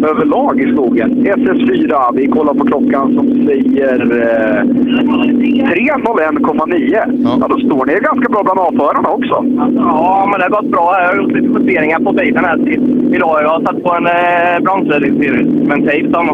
Överlag 0.07 0.61
i 0.61 0.73
skogen. 0.73 1.11
SS4, 1.11 2.13
vi 2.15 2.27
kollar 2.27 2.53
på 2.53 2.65
klockan 2.65 3.13
som 3.15 3.45
säger 3.45 4.01
eh, 4.01 4.63
3.01,9. 4.63 7.37
Ja. 7.39 7.47
då 7.49 7.57
står 7.59 7.85
ni 7.85 7.93
ganska 7.93 8.29
bra 8.29 8.43
bland 8.43 8.59
avförarna 8.59 9.09
också. 9.09 9.45
Ja, 9.77 10.27
men 10.31 10.39
det 10.39 10.45
har 10.45 10.49
gått 10.61 10.71
bra. 10.71 10.95
Jag 10.99 11.07
har 11.07 11.15
gjort 11.21 11.31
lite 11.31 11.47
justeringar 11.59 11.99
på 11.99 12.11
bilen 12.11 12.45
här 12.45 12.57
till 12.57 13.13
idag. 13.15 13.43
Jag 13.43 13.49
har 13.49 13.61
satt 13.61 13.83
på 13.83 13.93
en 13.93 14.05
eh, 14.07 14.59
bromsventil 14.63 16.09
som 16.13 16.27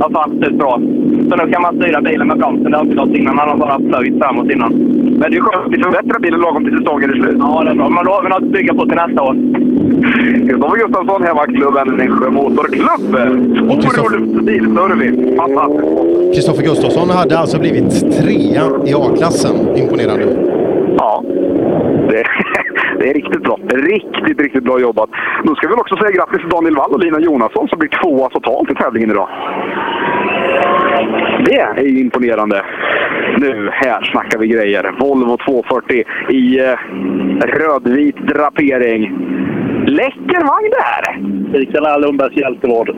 har 0.00 0.10
fast 0.10 0.34
ut 0.48 0.54
bra. 0.58 0.80
Så 1.30 1.36
nu 1.36 1.52
kan 1.52 1.62
man 1.62 1.76
styra 1.76 2.00
bilen 2.00 2.26
med 2.28 2.38
bromsen. 2.38 2.70
Det 2.70 2.76
har 2.76 2.84
inte 2.84 2.96
gått 2.96 3.14
innan. 3.16 3.38
Han 3.38 3.48
har 3.48 3.56
bara 3.56 3.78
plöjt 3.78 4.18
framåt 4.18 4.50
innan. 4.50 4.72
Men 5.20 5.30
det 5.30 5.36
är 5.36 5.40
skönt 5.40 5.72
vi 5.74 5.82
förbättrar 5.82 6.18
bilen 6.20 6.40
lagom 6.40 6.64
till 6.64 6.78
säsongen 6.78 7.10
är 7.10 7.14
slut. 7.14 7.36
Ja, 7.38 7.62
det 7.64 7.70
är 7.70 7.74
bra. 7.74 7.87
Men 7.90 8.04
då 8.04 8.12
har 8.12 8.22
vi 8.22 8.28
något 8.28 8.42
att 8.42 8.48
bygga 8.48 8.74
på 8.74 8.86
till 8.86 8.96
nästa 8.96 9.22
år. 9.22 9.34
Kristoffer 10.48 10.78
Gustafsson, 10.78 11.22
hemmaklubben 11.22 11.88
Nässjö 11.96 12.30
Motorklubb. 12.30 13.16
Otroligt 13.70 14.44
bilservice. 14.44 15.36
Fantastiskt. 15.36 16.34
Kristoffer 16.34 16.62
Gustafsson 16.62 17.10
hade 17.10 17.38
alltså 17.38 17.58
blivit 17.58 18.12
trea 18.18 18.64
i 18.86 18.94
A-klassen. 18.94 19.76
Imponerande. 19.76 20.26
Ja, 20.98 21.22
det, 22.08 22.24
det 22.98 23.10
är 23.10 23.14
riktigt 23.14 23.42
bra. 23.42 23.58
Riktigt, 23.68 24.40
riktigt 24.40 24.64
bra 24.64 24.80
jobbat. 24.80 25.10
Nu 25.44 25.54
ska 25.54 25.66
vi 25.66 25.72
väl 25.72 25.80
också 25.80 25.96
säga 25.96 26.10
grattis 26.10 26.40
till 26.40 26.48
Daniel 26.48 26.76
Wall 26.76 26.92
och 26.92 27.00
Lina 27.00 27.20
Jonasson 27.20 27.68
som 27.68 27.78
blir 27.78 27.88
tvåa 27.88 28.28
totalt 28.28 28.70
i 28.70 28.74
tävlingen 28.74 29.10
idag. 29.10 29.28
Det 31.44 31.60
är 31.60 31.82
ju 31.82 32.00
imponerande. 32.00 32.64
Nu, 33.38 33.70
här 33.72 34.04
snackar 34.04 34.38
vi 34.38 34.48
grejer. 34.48 34.94
Volvo 35.00 35.36
240 35.36 36.04
i 36.28 36.58
eh, 36.60 36.74
rödvit 37.46 38.16
drapering. 38.16 39.12
Läcker 39.90 40.40
vagn 40.50 40.70
det 40.70 40.82
här! 40.82 41.18
Mikael 41.52 42.00
Lundbergs 42.00 42.36
hjältevård. 42.36 42.88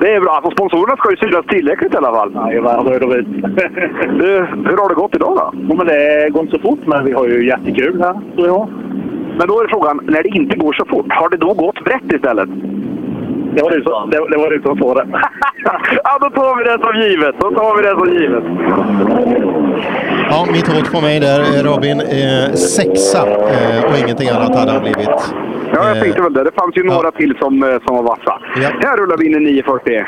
Det 0.00 0.14
är 0.14 0.20
bra. 0.20 0.30
Alltså, 0.32 0.50
sponsorerna 0.50 0.96
ska 0.96 1.10
ju 1.10 1.16
synas 1.16 1.46
tillräckligt 1.46 1.94
i 1.94 1.96
alla 1.96 2.12
fall. 2.12 2.32
Jajamän, 2.34 2.86
röd 2.86 3.02
och 3.02 3.12
vit. 3.14 3.26
Du, 4.18 4.46
hur 4.68 4.76
har 4.76 4.88
det 4.88 4.94
gått 4.94 5.14
idag 5.14 5.36
då? 5.36 5.52
Ja, 5.68 5.74
men 5.74 5.86
det 5.86 6.30
går 6.32 6.42
inte 6.42 6.56
så 6.56 6.62
fort, 6.62 6.86
men 6.86 7.04
vi 7.04 7.12
har 7.12 7.28
ju 7.28 7.46
jättekul 7.46 8.00
här, 8.02 8.14
tror 8.34 8.46
jag. 8.46 8.68
Men 9.38 9.48
då 9.48 9.60
är 9.60 9.68
frågan, 9.68 10.00
när 10.02 10.22
det 10.22 10.28
inte 10.28 10.56
går 10.56 10.72
så 10.72 10.84
fort, 10.84 11.06
har 11.08 11.28
det 11.30 11.36
då 11.36 11.54
gått 11.54 11.84
brett 11.84 12.12
istället? 12.12 12.48
Det 13.54 13.62
var 13.62 13.70
du 13.70 13.82
som, 13.82 14.10
det, 14.10 14.16
det 14.30 14.36
var 14.36 14.50
du 14.50 14.62
som 14.62 14.78
sa 14.78 14.94
det. 14.94 15.06
ja, 16.04 16.18
då 16.20 16.30
tar 16.30 16.56
vi 16.58 16.64
det 16.64 16.78
som 16.84 16.94
givet. 17.00 17.34
Då 17.40 17.50
tar 17.50 17.76
vi 17.76 17.82
det 17.82 17.94
som 18.00 18.08
givet. 18.20 18.44
Ja, 20.30 20.46
mitt 20.52 20.68
hot 20.72 20.92
på 20.92 21.00
mig 21.00 21.20
där, 21.20 21.40
eh, 21.40 21.62
Robin. 21.70 22.00
Eh, 22.00 22.52
sexa 22.52 23.22
eh, 23.28 23.84
och 23.84 23.98
ingenting 23.98 24.28
annat 24.28 24.56
hade 24.56 24.72
han 24.72 24.82
blivit. 24.82 25.08
Ja, 25.74 25.88
jag 25.88 26.00
tänkte 26.02 26.22
väl 26.22 26.32
det. 26.32 26.44
Det 26.44 26.54
fanns 26.60 26.76
ju 26.76 26.84
några 26.84 27.10
till 27.10 27.34
som, 27.38 27.62
eh, 27.62 27.76
som 27.86 27.96
var 27.96 28.02
vassa. 28.02 28.38
Här 28.86 28.96
rullar 28.96 29.16
vi 29.16 29.26
in 29.26 29.34
i 29.34 29.40
940. 29.40 30.04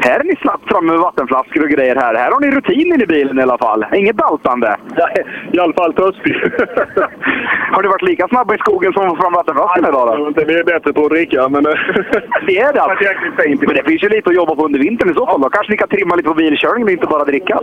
Här 0.00 0.20
är 0.20 0.24
ni 0.24 0.36
snabbt 0.36 0.64
framme 0.70 0.92
med 0.92 1.00
vattenflaskor 1.00 1.62
och 1.62 1.70
grejer 1.70 1.96
här. 1.96 2.14
Här 2.14 2.30
har 2.30 2.40
ni 2.40 2.50
rutinen 2.50 3.02
i 3.02 3.06
bilen 3.06 3.38
i 3.38 3.42
alla 3.42 3.58
fall. 3.58 3.84
Inget 3.94 4.16
daltande. 4.16 4.76
I 5.52 5.58
alla 5.58 5.72
fall 5.72 5.92
Tösby. 5.94 6.32
har 7.74 7.82
ni 7.82 7.88
varit 7.88 8.08
lika 8.10 8.28
snabba 8.28 8.54
i 8.54 8.58
skogen 8.58 8.92
som 8.92 9.16
fram 9.16 9.32
vattenflaskorna 9.32 9.88
idag 9.88 10.06
då? 10.08 10.44
Vi 10.46 10.58
är 10.58 10.64
bättre 10.64 10.92
på 10.92 11.04
att 11.04 11.10
dricka, 11.10 11.48
men... 11.48 11.62
Det 12.46 12.58
är 12.58 12.72
det 12.72 12.82
alltså. 12.86 13.04
Men 13.66 13.74
det 13.74 13.84
finns 13.88 14.02
ju 14.02 14.08
lite 14.08 14.30
att 14.30 14.36
jobba 14.36 14.54
på 14.54 14.64
under 14.64 14.78
vintern 14.78 15.10
i 15.10 15.14
så 15.14 15.26
fall. 15.26 15.40
Då 15.40 15.48
kanske 15.50 15.72
ni 15.72 15.78
kan 15.78 15.88
trimma 15.88 16.14
lite 16.14 16.28
på 16.28 16.34
bilkörningen 16.34 16.86
och 16.88 16.92
inte 16.92 17.06
bara 17.06 17.24
dricka. 17.24 17.60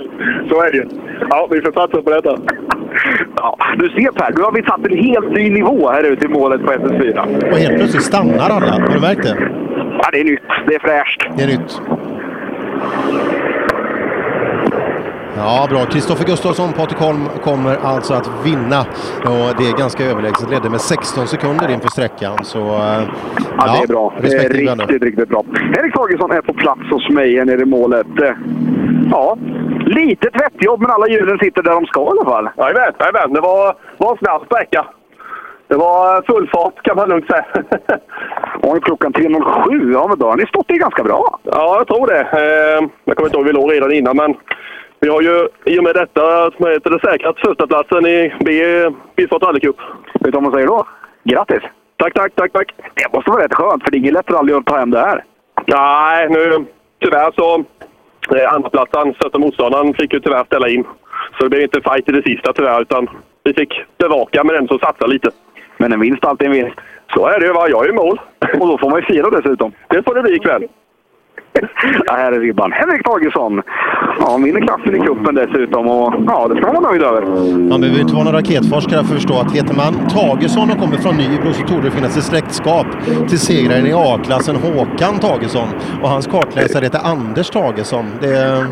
Så 0.49 0.61
är 0.61 0.71
det 0.71 0.77
ju. 0.77 0.85
Ja, 1.29 1.47
vi 1.51 1.61
får 1.61 1.71
satsa 1.71 2.01
på 2.01 2.09
detta. 2.09 2.37
Ja, 3.35 3.57
du 3.77 3.89
ser 3.89 4.11
Per, 4.11 4.33
nu 4.37 4.41
har 4.43 4.51
vi 4.51 4.63
satt 4.63 4.85
en 4.85 4.97
helt 4.97 5.31
ny 5.31 5.49
nivå 5.49 5.89
här 5.89 6.03
ute 6.03 6.25
i 6.25 6.27
målet 6.27 6.61
på 6.65 6.71
SS4. 6.71 7.51
Och 7.51 7.57
helt 7.57 7.75
plötsligt 7.75 8.03
stannar 8.03 8.49
alla. 8.49 8.71
Har 8.71 8.93
du 8.93 8.99
märkt 8.99 9.23
det? 9.23 9.37
Ja, 10.01 10.09
det 10.11 10.19
är 10.19 10.23
nytt. 10.23 10.41
Det 10.67 10.75
är 10.75 10.79
fräscht. 10.79 11.21
Det 11.37 11.43
är 11.43 11.47
nytt. 11.47 11.81
Ja, 15.37 15.67
bra. 15.69 15.85
Kristoffer 15.85 16.25
Gustafsson, 16.25 16.73
Patrik 16.73 16.99
Holm 16.99 17.29
kommer 17.43 17.77
alltså 17.83 18.13
att 18.13 18.29
vinna. 18.45 18.79
Och 19.21 19.55
det 19.57 19.69
är 19.69 19.77
ganska 19.77 20.05
överlägset. 20.05 20.49
Ledde 20.49 20.69
med 20.69 20.81
16 20.81 21.27
sekunder 21.27 21.71
inför 21.71 21.89
sträckan. 21.89 22.37
Så, 22.43 22.59
eh, 22.59 23.03
Ja, 23.57 23.77
det 23.77 23.83
är 23.83 23.87
bra. 23.87 24.13
Det 24.21 24.27
är 24.27 24.49
riktigt, 24.49 25.03
riktigt 25.03 25.29
bra. 25.29 25.43
Henrik 25.75 25.93
Tagesson 25.93 26.31
är 26.31 26.41
på 26.41 26.53
plats 26.53 26.81
hos 26.91 27.09
mig 27.09 27.37
här 27.37 27.45
nere 27.45 27.61
i 27.61 27.65
målet. 27.65 28.07
Eh, 28.21 28.31
Ja, 29.11 29.37
lite 29.85 30.29
tvättjobb 30.31 30.81
men 30.81 30.91
alla 30.91 31.07
hjulen 31.07 31.37
sitter 31.39 31.63
där 31.63 31.71
de 31.71 31.85
ska 31.85 32.01
i 32.01 32.07
alla 32.09 32.25
fall. 32.25 32.49
Jajamän, 32.57 32.93
jajamän. 32.99 33.33
Det 33.33 33.41
var, 33.41 33.75
var 33.97 34.11
en 34.11 34.17
snabb 34.17 34.41
sträcka. 34.45 34.85
Det 35.75 35.79
var 35.79 36.21
full 36.21 36.49
fart 36.53 36.81
kan 36.81 36.95
man 36.95 37.09
lugnt 37.09 37.27
säga. 37.27 37.45
Och 38.61 38.83
klockan 38.83 39.13
3.07, 39.13 39.93
ja 39.93 40.07
men 40.07 40.19
då 40.19 40.25
har 40.29 40.37
ni 40.37 40.45
stått 40.45 40.71
i 40.71 40.77
ganska 40.77 41.03
bra. 41.03 41.39
Ja, 41.43 41.75
jag 41.77 41.87
tror 41.87 42.07
det. 42.07 42.21
Eh, 42.21 42.89
jag 43.05 43.15
kommer 43.15 43.29
inte 43.29 43.37
ihåg, 43.37 43.45
vi 43.45 43.53
låg 43.53 43.71
redan 43.71 43.93
innan, 43.93 44.17
men 44.17 44.35
vi 44.99 45.09
har 45.09 45.21
ju 45.21 45.47
i 45.65 45.79
och 45.79 45.83
med 45.83 45.95
detta 45.95 46.51
som 46.51 46.67
heter 46.67 46.89
det, 46.89 47.09
säkrat 47.09 47.39
förstaplatsen 47.39 48.05
i 48.05 48.33
B, 48.45 48.51
Bilsport 49.15 49.43
rallycup. 49.43 49.79
Vet 50.13 50.23
du 50.23 50.31
vad 50.31 50.43
man 50.43 50.51
säger 50.51 50.67
då? 50.67 50.87
Grattis! 51.23 51.63
Tack, 51.97 52.13
tack, 52.13 52.35
tack, 52.35 52.51
tack. 52.51 52.73
Det 52.93 53.13
måste 53.13 53.31
vara 53.31 53.43
rätt 53.43 53.53
skönt, 53.53 53.83
för 53.83 53.91
det 53.91 53.97
är 53.97 53.99
inget 53.99 54.13
lätt 54.13 54.31
rally 54.31 54.53
att 54.53 54.65
ta 54.65 54.77
hem 54.77 54.91
det 54.91 54.99
här. 54.99 55.23
Nej, 55.65 56.29
nu 56.29 56.65
tyvärr 57.01 57.31
så... 57.35 57.63
Eh, 58.35 58.53
andraplatsen, 58.53 59.13
största 59.13 59.37
motståndaren, 59.39 59.93
fick 59.93 60.13
ju 60.13 60.19
tyvärr 60.19 60.43
ställa 60.43 60.69
in. 60.69 60.83
Så 61.37 61.43
det 61.43 61.49
blev 61.49 61.61
inte 61.61 61.81
fight 61.81 62.09
i 62.09 62.11
det 62.11 62.23
sista 62.23 62.53
tyvärr, 62.53 62.81
utan 62.81 63.09
vi 63.43 63.53
fick 63.53 63.73
bevaka 63.97 64.43
med 64.43 64.55
den 64.55 64.67
som 64.67 64.79
satsade 64.79 65.13
lite. 65.13 65.31
Men 65.77 65.93
en 65.93 65.99
vinst 65.99 66.23
är 66.23 66.27
alltid 66.27 66.47
en 66.47 66.53
vinst. 66.53 66.79
Så 67.13 67.27
är 67.27 67.39
det 67.39 67.45
ju, 67.45 67.53
va? 67.53 67.69
Jag 67.69 67.85
är 67.85 67.89
i 67.89 67.93
mål. 67.93 68.21
Och 68.59 68.67
då 68.67 68.77
får 68.77 68.89
man 68.89 68.99
ju 68.99 69.05
fira 69.05 69.29
dessutom. 69.29 69.71
Det 69.87 70.03
får 70.03 70.15
det 70.15 70.21
bli 70.21 70.35
ikväll. 70.35 70.67
Ja, 72.05 72.13
här 72.13 72.31
är 72.31 72.39
ribban. 72.39 72.71
Henrik 72.71 73.03
Tagesson. 73.03 73.61
Ja, 74.19 74.27
han 74.31 74.43
vinner 74.43 74.61
klassen 74.61 74.95
i 74.95 74.99
cupen 74.99 75.35
dessutom 75.35 75.87
och 75.87 76.13
ja, 76.27 76.47
det 76.47 76.55
ska 76.61 76.73
man 76.73 76.83
vara 76.83 76.91
nöjd 76.91 77.03
över. 77.03 77.21
Man 77.69 77.81
behöver 77.81 78.01
inte 78.01 78.13
vara 78.13 78.23
någon 78.23 78.33
raketforskare 78.33 79.03
för 79.03 79.15
att 79.15 79.21
förstå 79.21 79.39
att 79.39 79.51
heter 79.55 79.75
man 79.75 79.93
Tagesson 80.09 80.71
och 80.71 80.77
kommer 80.79 80.97
från 80.97 81.15
Nybro 81.17 81.53
så 81.53 81.67
torde 81.67 81.81
det 81.81 81.91
finnas 81.91 82.17
ett 82.17 82.23
släktskap 82.23 82.87
till 83.29 83.39
segraren 83.39 83.85
i 83.87 83.93
A-klassen 83.93 84.55
Håkan 84.55 85.19
Tagesson. 85.19 85.67
Och 86.01 86.09
hans 86.09 86.27
kartläsare 86.27 86.83
heter 86.85 86.99
Anders 87.03 87.49
Tagesson. 87.49 88.05
Det, 88.21 88.65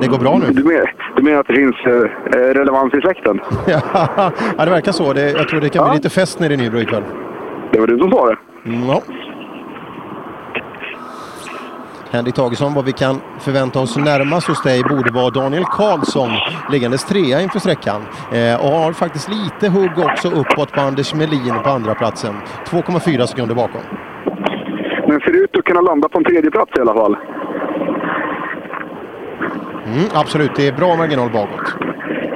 det 0.00 0.06
går 0.06 0.18
bra 0.18 0.38
nu. 0.38 0.52
Du 0.52 0.64
menar, 0.64 0.94
du 1.16 1.22
menar 1.22 1.38
att 1.40 1.46
det 1.46 1.54
finns 1.54 1.76
eh, 1.86 2.38
relevans 2.38 2.94
i 2.94 3.00
släkten? 3.00 3.40
ja, 3.66 4.64
det 4.64 4.70
verkar 4.70 4.92
så. 4.92 5.12
Det, 5.12 5.30
jag 5.30 5.48
tror 5.48 5.60
det 5.60 5.68
kan 5.68 5.84
bli 5.88 5.94
lite 5.96 6.10
fest 6.10 6.40
nere 6.40 6.54
i 6.54 6.56
Nybro 6.56 6.78
ikväll. 6.80 7.02
Det 7.72 7.80
var 7.80 7.86
du 7.86 7.98
som 7.98 8.10
sa 8.10 8.26
det. 8.26 8.36
Mm, 8.66 8.88
Ja. 8.88 9.02
Henrik 12.12 12.34
Tagesson, 12.34 12.74
vad 12.74 12.84
vi 12.84 12.92
kan 12.92 13.20
förvänta 13.40 13.80
oss 13.80 13.96
närmast 13.96 14.48
hos 14.48 14.62
dig 14.62 14.82
borde 14.82 15.10
vara 15.10 15.30
Daniel 15.30 15.64
Karlsson, 15.64 16.30
liggandes 16.70 17.04
trea 17.04 17.40
inför 17.40 17.58
sträckan. 17.58 18.00
Eh, 18.32 18.64
och 18.64 18.72
har 18.72 18.92
faktiskt 18.92 19.28
lite 19.28 19.68
hugg 19.68 19.98
också 19.98 20.28
uppåt 20.28 20.72
på 20.72 20.80
Anders 20.80 21.14
Melin 21.14 21.54
på 21.64 21.70
andra 21.70 21.94
platsen. 21.94 22.34
2,4 22.66 23.26
sekunder 23.26 23.54
bakom. 23.54 23.80
Men 25.08 25.20
ser 25.20 25.44
ut 25.44 25.56
att 25.58 25.64
kunna 25.64 25.80
landa 25.80 26.08
på 26.08 26.18
en 26.18 26.24
tredje 26.24 26.50
plats 26.50 26.72
i 26.78 26.80
alla 26.80 26.94
fall. 26.94 27.16
Mm, 29.86 30.08
absolut, 30.14 30.54
det 30.56 30.68
är 30.68 30.72
bra 30.72 30.96
marginal 30.96 31.30
bakåt. 31.30 31.74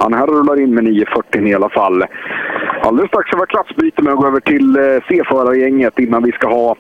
Han 0.01 0.15
här 0.15 0.27
rullar 0.27 0.61
in 0.61 0.75
med 0.75 0.85
9.40 0.85 1.49
i 1.49 1.55
alla 1.55 1.69
fall. 1.69 2.05
Alldeles 2.83 3.09
strax 3.09 3.29
ska 3.29 3.37
vi 3.37 3.41
ha 3.41 3.47
klassbyte 3.47 4.03
med 4.03 4.13
att 4.13 4.19
gå 4.19 4.27
över 4.27 4.41
till 4.41 4.77
eh, 4.77 4.83
C-förargänget 5.09 5.99
innan 5.99 6.23
vi 6.23 6.33
ska 6.33 6.49
ha 6.49 6.77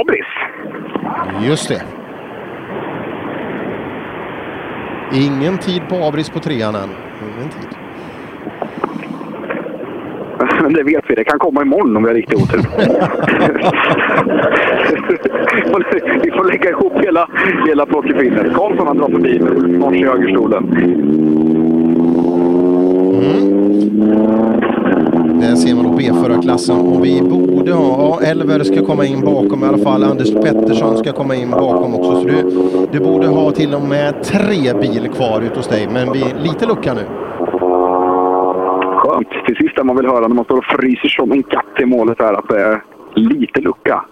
Abris. 0.00 0.41
Just 1.46 1.68
det. 1.68 1.82
Ingen 5.14 5.58
tid 5.58 5.82
på 5.88 5.96
Abris 5.96 6.30
på 6.30 6.38
trean 6.38 6.74
än. 6.74 6.90
Ingen 7.20 7.48
tid. 7.48 7.68
Men 10.62 10.72
det 10.72 10.82
vet 10.82 11.04
vi, 11.08 11.14
det 11.14 11.24
kan 11.24 11.38
komma 11.38 11.62
imorgon 11.62 11.96
om 11.96 12.02
vi 12.02 12.08
har 12.08 12.14
riktig 12.14 12.38
otur. 12.38 12.58
vi 16.22 16.30
får 16.30 16.44
lägga 16.44 16.70
ihop 16.70 17.04
hela, 17.04 17.28
hela 17.68 17.86
plockepinnet. 17.86 18.54
Karlsson 18.54 18.86
han 18.86 18.98
drar 18.98 19.08
förbi 19.08 19.38
nu, 19.38 19.78
snart 19.78 19.94
i 19.94 20.04
högerstolen. 20.04 20.68
Där 25.42 25.56
ser 25.56 25.74
man 25.74 25.84
då 25.84 25.90
B-förarklassen 25.90 26.76
och 26.76 27.04
vi 27.04 27.22
borde 27.22 27.72
ha, 27.72 28.20
ja 28.20 28.26
Elver 28.26 28.64
ska 28.64 28.84
komma 28.86 29.04
in 29.04 29.20
bakom 29.20 29.64
i 29.64 29.66
alla 29.66 29.78
fall. 29.78 30.04
Anders 30.04 30.32
Pettersson 30.32 30.96
ska 30.96 31.12
komma 31.12 31.34
in 31.34 31.50
bakom 31.50 31.94
också. 31.94 32.20
Så 32.20 32.28
du, 32.28 32.42
du 32.92 33.00
borde 33.00 33.26
ha 33.26 33.50
till 33.50 33.74
och 33.74 33.82
med 33.82 34.22
tre 34.22 34.72
bil 34.80 35.08
kvar 35.08 35.40
ut 35.40 35.56
hos 35.56 35.68
dig. 35.68 35.88
Men 35.92 36.12
vi, 36.12 36.24
lite 36.42 36.66
lucka 36.66 36.94
nu. 36.94 37.04
Skönt. 38.96 39.28
Till 39.46 39.56
sist 39.56 39.78
är 39.78 39.84
man 39.84 39.96
vill 39.96 40.06
höra 40.06 40.28
när 40.28 40.34
man 40.34 40.44
står 40.44 40.58
och 40.58 40.64
fryser 40.64 41.08
som 41.08 41.32
en 41.32 41.42
katt 41.42 41.80
i 41.80 41.84
målet 41.84 42.18
här 42.18 42.32
att 42.32 42.48
det 42.48 42.60
är 42.62 42.82
lite 43.14 43.60
lucka. 43.60 44.04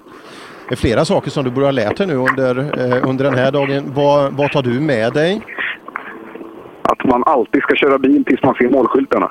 Det 0.69 0.75
är 0.75 0.77
flera 0.77 1.05
saker 1.05 1.31
som 1.31 1.45
du 1.45 1.51
borde 1.51 1.67
ha 1.67 1.73
lärt 1.73 1.97
dig 1.97 2.07
nu 2.07 2.15
under, 2.15 2.59
eh, 2.59 3.09
under 3.09 3.25
den 3.25 3.35
här 3.35 3.53
dagen. 3.53 3.93
Vad, 3.95 4.33
vad 4.33 4.53
tar 4.53 4.63
du 4.63 4.81
med 4.81 5.13
dig? 5.13 5.43
Att 6.93 7.05
man 7.05 7.23
alltid 7.27 7.63
ska 7.63 7.75
köra 7.75 7.99
bil 7.99 8.25
tills 8.25 8.43
man 8.43 8.55
ser 8.55 8.69
målskyltarna. 8.69 9.31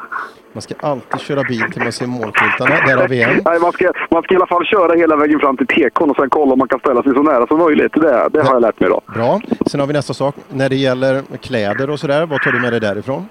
Man 0.53 0.61
ska 0.61 0.73
alltid 0.79 1.19
köra 1.21 1.43
bil 1.43 1.63
till 1.71 1.83
man 1.83 1.91
ser 1.91 2.07
målskyltarna. 2.07 2.75
Där 2.87 2.97
har 2.97 3.07
vi 3.07 3.23
en. 3.23 3.41
Nej, 3.45 3.59
man, 3.59 3.71
ska, 3.71 3.91
man 4.11 4.23
ska 4.23 4.33
i 4.33 4.37
alla 4.37 4.47
fall 4.47 4.65
köra 4.65 4.93
hela 4.95 5.15
vägen 5.15 5.39
fram 5.39 5.57
till 5.57 5.67
tekon 5.67 6.09
och 6.09 6.15
sen 6.15 6.29
kolla 6.29 6.53
om 6.53 6.59
man 6.59 6.67
kan 6.67 6.79
ställa 6.79 7.03
sig 7.03 7.13
så 7.13 7.23
nära 7.23 7.47
som 7.47 7.57
möjligt. 7.59 7.93
Det, 7.93 8.29
det 8.33 8.41
har 8.41 8.53
jag 8.53 8.61
lärt 8.61 8.79
mig 8.79 8.87
idag. 8.89 9.01
Bra. 9.13 9.41
Sen 9.65 9.79
har 9.79 9.87
vi 9.87 9.93
nästa 9.93 10.13
sak. 10.13 10.35
När 10.49 10.69
det 10.69 10.75
gäller 10.75 11.21
kläder 11.41 11.89
och 11.89 11.99
sådär, 11.99 12.25
vad 12.25 12.41
tar 12.41 12.51
du 12.51 12.59
med 12.59 12.73
dig 12.73 12.79
därifrån? 12.79 13.25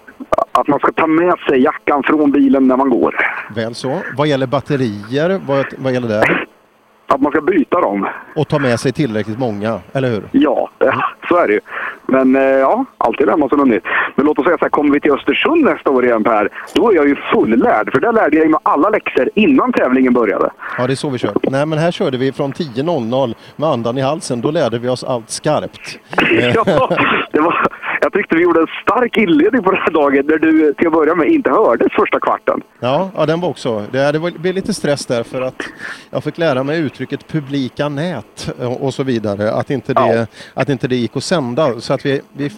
Att 0.53 0.69
man 0.69 0.79
ska 0.79 0.93
ta 0.93 1.07
med 1.07 1.35
sig 1.49 1.63
jackan 1.63 2.03
från 2.03 2.31
bilen 2.33 2.69
när 2.69 2.77
man 2.77 2.91
går. 2.91 3.15
Väl 3.55 3.75
så. 3.75 3.99
Vad 4.17 4.27
gäller 4.27 4.47
batterier, 4.47 5.41
vad, 5.47 5.67
vad 5.79 5.93
gäller 5.93 6.09
det? 6.09 6.23
Att 7.11 7.21
man 7.21 7.33
ska 7.33 7.41
byta 7.41 7.81
dem. 7.81 8.09
Och 8.37 8.49
ta 8.49 8.59
med 8.59 8.81
sig 8.81 8.93
tillräckligt 8.93 9.39
många, 9.39 9.81
eller 9.93 10.11
hur? 10.11 10.23
Ja, 10.33 10.71
ja 10.79 11.05
så 11.29 11.37
är 11.37 11.47
det 11.47 11.53
ju. 11.53 11.61
Men 12.07 12.37
eh, 12.37 12.43
ja, 12.43 12.85
alltid 12.99 13.27
lär 13.27 13.37
man 13.37 13.49
sig 13.49 13.59
något 13.59 13.69
nytt. 13.69 13.85
Men 14.15 14.27
låt 14.27 14.39
oss 14.39 14.45
säga 14.45 14.59
så 14.59 14.65
här, 14.65 14.71
kommer 14.71 14.95
vi 14.95 15.01
till 15.01 15.13
Östersund 15.13 15.65
nästa 15.65 15.91
år 15.91 16.05
igen 16.05 16.25
Per, 16.25 16.49
då 16.75 16.91
är 16.91 16.95
jag 16.95 17.09
ju 17.09 17.17
fullärd. 17.33 17.93
För 17.93 18.01
där 18.01 18.13
lärde 18.13 18.37
jag 18.37 18.51
mig 18.51 18.61
alla 18.63 18.91
läxor 18.91 19.31
innan 19.35 19.73
tävlingen 19.73 20.13
började. 20.13 20.51
Ja, 20.79 20.87
det 20.87 20.93
är 20.93 20.95
så 20.95 21.11
vi 21.11 21.19
kör. 21.19 21.35
Nej, 21.43 21.67
men 21.67 21.79
här 21.79 21.91
körde 21.91 22.19
vi 22.19 22.33
från 22.33 22.53
10.00 22.53 23.35
med 23.57 23.69
andan 23.69 23.99
i 23.99 24.01
halsen. 24.01 24.41
Då 24.41 24.51
lärde 24.51 24.79
vi 24.79 24.89
oss 24.89 25.05
allt 25.05 25.31
skarpt. 25.31 25.99
ja, 26.55 26.89
det 27.33 27.41
var, 27.41 27.67
jag 28.01 28.13
tyckte 28.13 28.37
vi 28.37 28.43
gjorde 28.43 28.61
en 28.61 28.67
stark 28.83 29.17
inledning 29.17 29.63
på 29.63 29.71
den 29.71 29.81
här 29.81 29.91
dagen 29.91 30.27
när 30.27 30.39
du 30.39 30.75
till 30.75 30.87
att 30.87 30.93
börja 30.93 31.15
med 31.15 31.29
inte 31.29 31.51
hördes 31.51 31.93
första 31.93 32.21
kvarten. 32.21 32.63
Ja, 32.81 33.11
ja 33.17 33.27
den 33.27 33.41
var 33.41 33.49
också. 33.49 33.87
Det, 33.91 34.13
det 34.13 34.19
blev 34.19 34.55
lite 34.55 34.75
stress 34.75 35.07
där 35.07 35.23
för 35.23 35.43
att 35.43 35.63
jag 36.11 36.25
fick 36.25 36.39
lära 36.39 36.63
mig 36.63 36.81
uttrycket 36.81 37.29
publika 37.29 37.89
nät 37.89 38.51
och, 38.59 38.85
och 38.85 38.95
så 38.95 39.03
vidare. 39.03 39.53
Att 39.53 39.71
inte, 39.71 39.95
det, 39.95 40.15
ja. 40.15 40.27
att 40.55 40.69
inte 40.69 40.89
det 40.89 40.97
gick 40.97 41.17
att 41.17 41.25
sända. 41.25 41.81
Så 41.81 41.95
att 41.95 42.07
vi, 42.07 42.21
vi, 42.33 42.51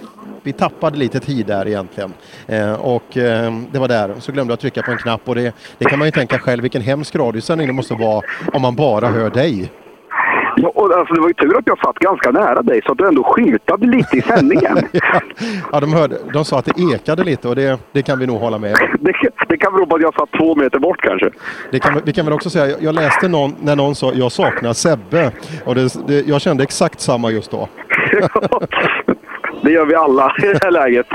vi 0.43 0.53
tappade 0.53 0.99
lite 0.99 1.21
tid 1.21 1.47
där 1.47 1.69
egentligen. 1.69 2.13
Eh, 2.47 2.73
och 2.73 3.17
eh, 3.17 3.55
det 3.73 3.79
var 3.79 3.89
där. 3.89 4.15
Så 4.19 4.33
glömde 4.33 4.53
jag 4.53 4.61
trycka 4.61 4.83
på 4.83 4.91
en 4.91 4.99
knapp 4.99 5.29
och 5.29 5.35
det, 5.35 5.55
det 5.79 5.85
kan 5.85 5.99
man 5.99 6.09
ju 6.09 6.13
tänka 6.13 6.39
själv 6.39 6.63
vilken 6.63 6.83
hemsk 6.83 7.17
radiosändning 7.17 7.67
det 7.67 7.73
måste 7.73 7.95
vara 7.95 8.23
om 8.53 8.63
man 8.63 8.77
bara 8.77 9.09
hör 9.09 9.31
dig. 9.31 9.71
Ja, 10.91 10.95
och 10.95 11.01
alltså, 11.01 11.15
det 11.15 11.21
var 11.21 11.29
ju 11.29 11.35
tur 11.35 11.59
att 11.59 11.67
jag 11.67 11.79
satt 11.79 11.99
ganska 11.99 12.31
nära 12.31 12.63
dig 12.63 12.81
så 12.87 12.93
att 12.93 12.99
du 12.99 13.09
ändå 13.09 13.23
skyltade 13.25 13.87
lite 13.87 14.17
i 14.17 14.23
sändningen. 14.23 14.79
ja, 15.73 15.81
de, 15.81 15.93
hörde, 15.93 16.17
de 16.33 16.45
sa 16.45 16.59
att 16.59 16.65
det 16.65 16.95
ekade 16.95 17.25
lite 17.25 17.49
och 17.49 17.57
det, 17.57 17.81
det 17.93 18.03
kan 18.03 18.19
vi 18.19 18.27
nog 18.27 18.41
hålla 18.41 18.59
med 18.59 18.77
det, 19.01 19.13
det 19.49 19.57
kan 19.57 19.73
bero 19.73 19.87
på 19.87 19.97
att 19.97 20.03
jag 20.03 20.15
satt 20.15 20.29
två 20.39 20.55
meter 20.55 20.79
bort 20.79 21.01
kanske. 21.03 21.31
Det 21.71 21.79
kan, 21.79 22.01
vi 22.05 22.13
kan 22.13 22.25
väl 22.25 22.35
också 22.35 22.51
säga, 22.51 22.67
jag, 22.67 22.83
jag 22.83 22.95
läste 22.95 23.29
någon, 23.29 23.55
när 23.61 23.77
någon 23.77 23.95
sa 23.95 24.13
jag 24.15 24.33
saknar 24.33 24.73
Sebbe 24.73 25.31
och 25.65 25.75
det, 25.75 26.07
det, 26.07 26.29
jag 26.29 26.41
kände 26.41 26.63
exakt 26.63 27.01
samma 27.01 27.31
just 27.31 27.51
då. 27.51 27.69
det 29.63 29.71
gör 29.71 29.87
vi 29.87 29.95
alla 29.95 30.35
i 30.43 30.47
det 30.47 30.59
här 30.63 30.71
läget. 30.71 31.07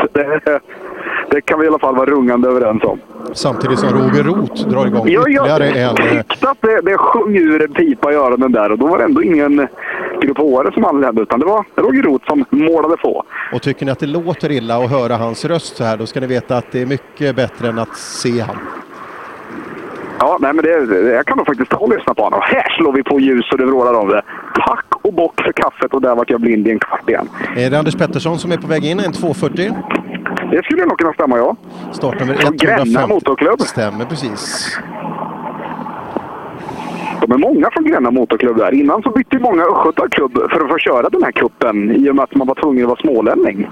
Det, 1.30 1.42
kan 1.42 1.60
vi 1.60 1.66
i 1.66 1.68
alla 1.68 1.80
fall 1.80 1.96
vara 1.96 2.10
rungande 2.10 2.50
överens 2.50 2.84
om. 2.84 3.00
Samtidigt 3.34 3.80
som 3.80 3.90
Roger 3.90 4.24
Roth 4.24 4.68
drar 4.68 4.88
igång 4.88 5.08
ja, 5.08 5.30
ytterligare 5.30 5.68
en... 5.68 5.78
Jag 5.78 6.28
tyckte 6.28 6.50
att 6.50 6.62
det, 6.62 6.82
det 6.82 6.98
sjöng 6.98 7.38
ur 7.38 7.62
en 7.62 7.74
pipa 7.74 8.12
i 8.12 8.16
öronen 8.16 8.52
där 8.52 8.72
och 8.72 8.78
då 8.78 8.88
var 8.88 8.98
det 8.98 9.04
ändå 9.04 9.24
ingen 9.24 9.68
grupp 10.22 10.38
håre 10.38 10.72
som 10.74 10.86
anlände 10.86 11.22
utan 11.22 11.40
det 11.40 11.46
var 11.46 11.66
Roger 11.76 12.04
Roth 12.04 12.28
som 12.28 12.46
målade 12.50 12.98
på. 12.98 13.24
Och 13.54 13.62
tycker 13.62 13.86
ni 13.86 13.92
att 13.92 14.00
det 14.00 14.08
låter 14.08 14.52
illa 14.52 14.78
att 14.78 14.90
höra 14.90 15.16
hans 15.18 15.46
röst 15.46 15.78
så 15.78 15.84
här 15.84 15.98
då 15.98 16.06
ska 16.06 16.20
ni 16.20 16.28
veta 16.28 16.58
att 16.58 16.72
det 16.72 16.82
är 16.82 16.86
mycket 16.86 17.36
bättre 17.36 17.68
än 17.68 17.80
att 17.80 17.96
se 17.98 18.40
han. 18.40 18.58
Ja, 20.20 20.38
nej, 20.42 20.54
men 20.54 20.66
det, 20.66 21.14
jag 21.14 21.26
kan 21.26 21.38
nog 21.38 21.46
faktiskt 21.46 21.72
ta 21.72 21.78
och 21.78 21.90
lyssna 21.90 22.14
på 22.14 22.24
honom. 22.24 22.40
Här 22.44 22.76
slår 22.78 22.94
vi 22.94 23.04
på 23.04 23.20
ljus 23.20 23.52
och 23.52 23.58
det 23.58 23.66
vrålar 23.66 23.94
av 23.94 24.08
det. 24.08 24.22
Tack 24.54 24.86
och 25.02 25.14
bock 25.14 25.42
för 25.42 25.52
kaffet 25.52 25.94
och 25.94 26.02
där 26.02 26.16
vart 26.16 26.30
jag 26.30 26.42
blind 26.42 26.68
i 26.68 26.72
en 26.72 26.80
kvart 26.80 27.10
igen. 27.10 27.30
Är 27.56 27.70
det 27.70 27.80
Anders 27.80 27.96
Pettersson 27.96 28.40
som 28.40 28.52
är 28.52 28.58
på 28.58 28.68
väg 28.68 28.86
in? 28.86 29.00
En 29.00 29.12
240? 29.12 29.72
Det 30.56 30.64
skulle 30.64 30.86
nog 30.86 30.98
kunna 31.00 31.14
stämma, 31.14 31.38
ja. 31.38 31.56
Startnummer 31.92 32.34
150. 32.34 32.66
Gränna 32.66 33.08
Motorklubb. 33.08 33.62
Stämmer 33.62 34.06
precis. 34.06 34.78
De 37.22 37.32
är 37.32 37.38
många 37.38 37.70
från 37.72 37.84
Gränna 37.84 38.12
Motorklubb 38.12 38.58
där. 38.58 38.74
Innan 38.74 39.04
så 39.04 39.10
bytte 39.10 39.40
många 39.40 39.64
östgötaklubb 39.64 40.34
för 40.34 40.66
att 40.66 40.72
få 40.72 40.78
köra 40.78 41.10
den 41.10 41.24
här 41.24 41.32
kuppen 41.32 41.92
i 41.92 42.10
och 42.10 42.16
med 42.16 42.24
att 42.24 42.36
man 42.36 42.48
var 42.48 42.56
tvungen 42.56 42.84
att 42.84 42.88
vara 42.90 43.00
smålänning. 43.00 43.70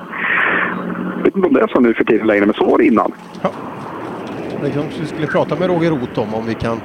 Jag 1.17 1.23
vet 1.23 1.35
inte 1.35 1.47
om 1.47 1.53
det 1.53 1.61
är 1.61 1.67
så 1.67 1.79
nu 1.79 1.93
för 1.93 2.03
tiden 2.03 2.27
längre, 2.27 2.45
men 2.45 2.55
så 2.55 2.65
var 2.65 2.77
det 2.77 2.85
innan. 2.85 3.11
Ja. 3.41 3.49
Det 4.63 4.69
kanske 4.69 5.01
vi 5.01 5.07
skulle 5.07 5.27
prata 5.27 5.55
med 5.55 5.69
Roger 5.69 5.91
Roth 5.91 6.19
om, 6.19 6.33
om 6.33 6.45
vi 6.45 6.53
kan. 6.53 6.77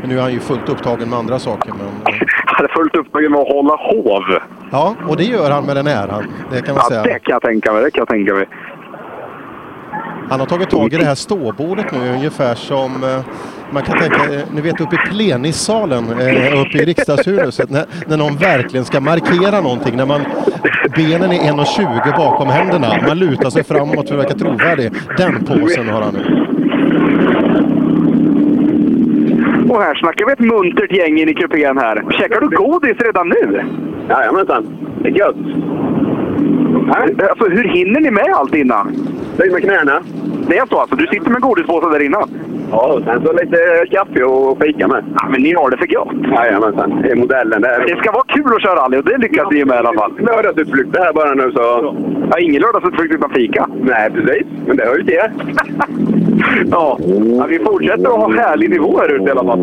Men 0.00 0.08
nu 0.08 0.18
är 0.18 0.22
han 0.22 0.32
ju 0.32 0.40
fullt 0.40 0.68
upptagen 0.68 1.10
med 1.10 1.18
andra 1.18 1.38
saker. 1.38 1.72
Men... 1.78 2.14
Han 2.46 2.64
är 2.64 2.68
fullt 2.68 2.96
upptagen 2.96 3.32
med 3.32 3.40
att 3.40 3.48
hålla 3.48 3.76
hov. 3.76 4.22
Ja, 4.70 4.94
och 5.08 5.16
det 5.16 5.24
gör 5.24 5.50
han 5.50 5.66
med 5.66 5.76
den 5.76 5.86
äran. 5.86 6.24
Det 6.50 6.62
kan 6.62 6.74
man 6.74 6.84
ja, 6.84 6.88
säga. 6.88 7.02
det 7.02 7.18
kan 7.18 7.32
jag 7.32 7.42
tänka 7.42 7.72
mig. 7.72 7.82
Det 7.82 7.90
kan 7.90 8.00
jag 8.00 8.08
tänka 8.08 8.34
mig. 8.34 8.46
Han 10.30 10.40
har 10.40 10.46
tagit 10.46 10.70
tag 10.70 10.92
i 10.92 10.96
det 10.96 11.04
här 11.04 11.14
ståbordet 11.14 11.92
nu 11.92 12.12
ungefär 12.12 12.54
som 12.54 13.04
eh, 13.04 13.20
man 13.72 13.82
kan 13.82 13.98
tänka, 13.98 14.34
eh, 14.34 14.40
ni 14.54 14.60
vet 14.60 14.80
uppe 14.80 14.94
i 14.94 14.98
plenissalen 14.98 16.04
eh, 16.04 16.60
uppe 16.60 16.78
i 16.78 16.84
riksdagshuset 16.84 17.70
när, 17.70 17.84
när 18.06 18.16
någon 18.16 18.36
verkligen 18.36 18.84
ska 18.84 19.00
markera 19.00 19.60
någonting. 19.60 19.96
När 19.96 20.06
man, 20.06 20.20
benen 20.96 21.32
är 21.32 21.52
1,20 21.52 22.16
bakom 22.16 22.48
händerna. 22.48 22.88
Man 23.06 23.18
lutar 23.18 23.50
sig 23.50 23.64
framåt 23.64 24.08
för 24.08 24.18
att 24.18 24.24
verka 24.24 24.34
trovärdig. 24.34 24.90
Den 25.16 25.44
påsen 25.44 25.88
har 25.88 26.02
han 26.02 26.14
nu. 26.14 26.42
Och 29.70 29.82
här 29.82 29.94
snackar 29.94 30.26
vi 30.26 30.32
ett 30.32 30.38
muntert 30.38 30.92
gäng 30.92 31.18
in 31.18 31.28
i 31.28 31.34
kupén 31.34 31.78
här. 31.78 32.04
Käkar 32.10 32.40
du 32.40 32.48
godis 32.48 32.96
redan 32.98 33.28
nu? 33.28 33.62
Jajamensan. 34.08 34.66
Det 35.02 35.08
är 35.08 35.12
gött. 35.12 35.36
Alltså, 36.88 37.44
hur 37.48 37.64
hinner 37.64 38.00
ni 38.00 38.10
med 38.10 38.32
allt 38.34 38.54
innan? 38.54 38.96
Böj 39.36 39.50
med 39.50 39.62
knäna. 39.62 40.00
Det 40.48 40.58
är 40.58 40.66
så 40.66 40.78
alltså? 40.78 40.96
Du 40.96 41.06
sitter 41.06 41.30
med 41.30 41.40
godispåsen 41.42 41.90
där 41.92 42.02
innan? 42.02 42.28
Ja, 42.70 42.92
och 42.92 43.02
sen 43.04 43.22
så 43.24 43.32
lite 43.32 43.56
kaffe 43.90 44.24
och 44.24 44.58
fika 44.62 44.88
med. 44.88 45.04
Ja, 45.14 45.28
men 45.30 45.42
ni 45.42 45.52
har 45.54 45.70
det 45.70 45.76
för 45.76 45.86
gott. 45.86 46.36
Jajamensan, 46.36 47.02
det 47.02 47.10
är 47.10 47.16
modellen. 47.16 47.62
Där. 47.62 47.84
Det 47.86 47.96
ska 47.96 48.12
vara 48.12 48.24
kul 48.28 48.54
att 48.56 48.62
köra 48.62 48.74
rally 48.74 48.96
och 48.96 49.04
det 49.04 49.18
lyckas 49.18 49.46
ni 49.50 49.64
med 49.64 49.74
i 49.74 49.78
alla 49.78 49.92
fall. 49.92 50.12
Lördagsutflykter 50.18 51.00
här 51.00 51.12
bara 51.12 51.34
nu 51.34 51.52
så... 51.52 51.94
Ja, 52.30 52.38
ingen 52.38 52.62
lördagsutflykt 52.62 53.14
utan 53.14 53.30
fika. 53.30 53.68
Nej, 53.82 54.10
precis. 54.10 54.46
Men 54.66 54.76
det 54.76 54.84
hör 54.84 54.98
ju 54.98 55.04
till. 55.04 55.16
ja. 56.70 56.98
ja, 57.38 57.46
vi 57.48 57.58
fortsätter 57.58 58.04
att 58.04 58.16
ha 58.16 58.32
härlig 58.32 58.70
nivå 58.70 58.98
här 58.98 59.14
ute 59.14 59.24
i 59.24 59.30
alla 59.30 59.44
fall. 59.44 59.60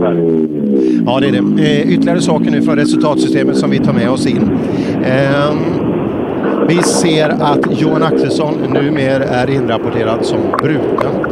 Ja, 1.05 1.19
det 1.19 1.27
är 1.27 1.31
det. 1.31 1.63
Eh, 1.63 1.93
ytterligare 1.93 2.21
saker 2.21 2.51
nu 2.51 2.61
från 2.61 2.75
resultatsystemet 2.75 3.57
som 3.57 3.69
vi 3.69 3.79
tar 3.79 3.93
med 3.93 4.09
oss 4.09 4.27
in. 4.27 4.49
Eh, 5.03 5.55
vi 6.69 6.83
ser 6.83 7.29
att 7.29 7.79
Johan 7.81 8.03
Axelsson 8.03 8.53
numera 8.53 9.23
är 9.23 9.49
inrapporterad 9.49 10.25
som 10.25 10.39
bruten. 10.61 11.25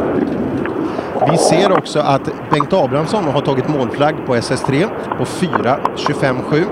Vi 1.32 1.38
ser 1.38 1.72
också 1.72 2.00
att 2.00 2.30
Bengt 2.52 2.74
Abrahamsson 2.74 3.24
har 3.24 3.42
tagit 3.42 3.68
målflagg 3.68 4.16
på 4.26 4.36
SS3 4.36 4.88
på 5.18 5.24
4.25,7. 5.24 6.64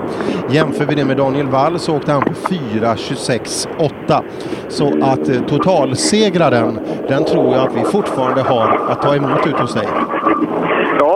Jämför 0.50 0.84
vi 0.84 0.94
det 0.94 1.04
med 1.04 1.16
Daniel 1.16 1.46
Wall 1.46 1.78
så 1.78 1.96
åkte 1.96 2.12
han 2.12 2.22
på 2.22 2.32
4.26,8. 2.32 4.22
Så 4.68 5.04
att 5.04 5.28
eh, 5.28 5.40
totalsegraren, 5.48 6.78
den 7.08 7.24
tror 7.24 7.56
jag 7.56 7.68
att 7.68 7.76
vi 7.76 7.84
fortfarande 7.84 8.42
har 8.42 8.80
att 8.88 9.02
ta 9.02 9.16
emot 9.16 9.46
ute 9.46 9.62
hos 9.62 9.74
dig. 9.74 9.88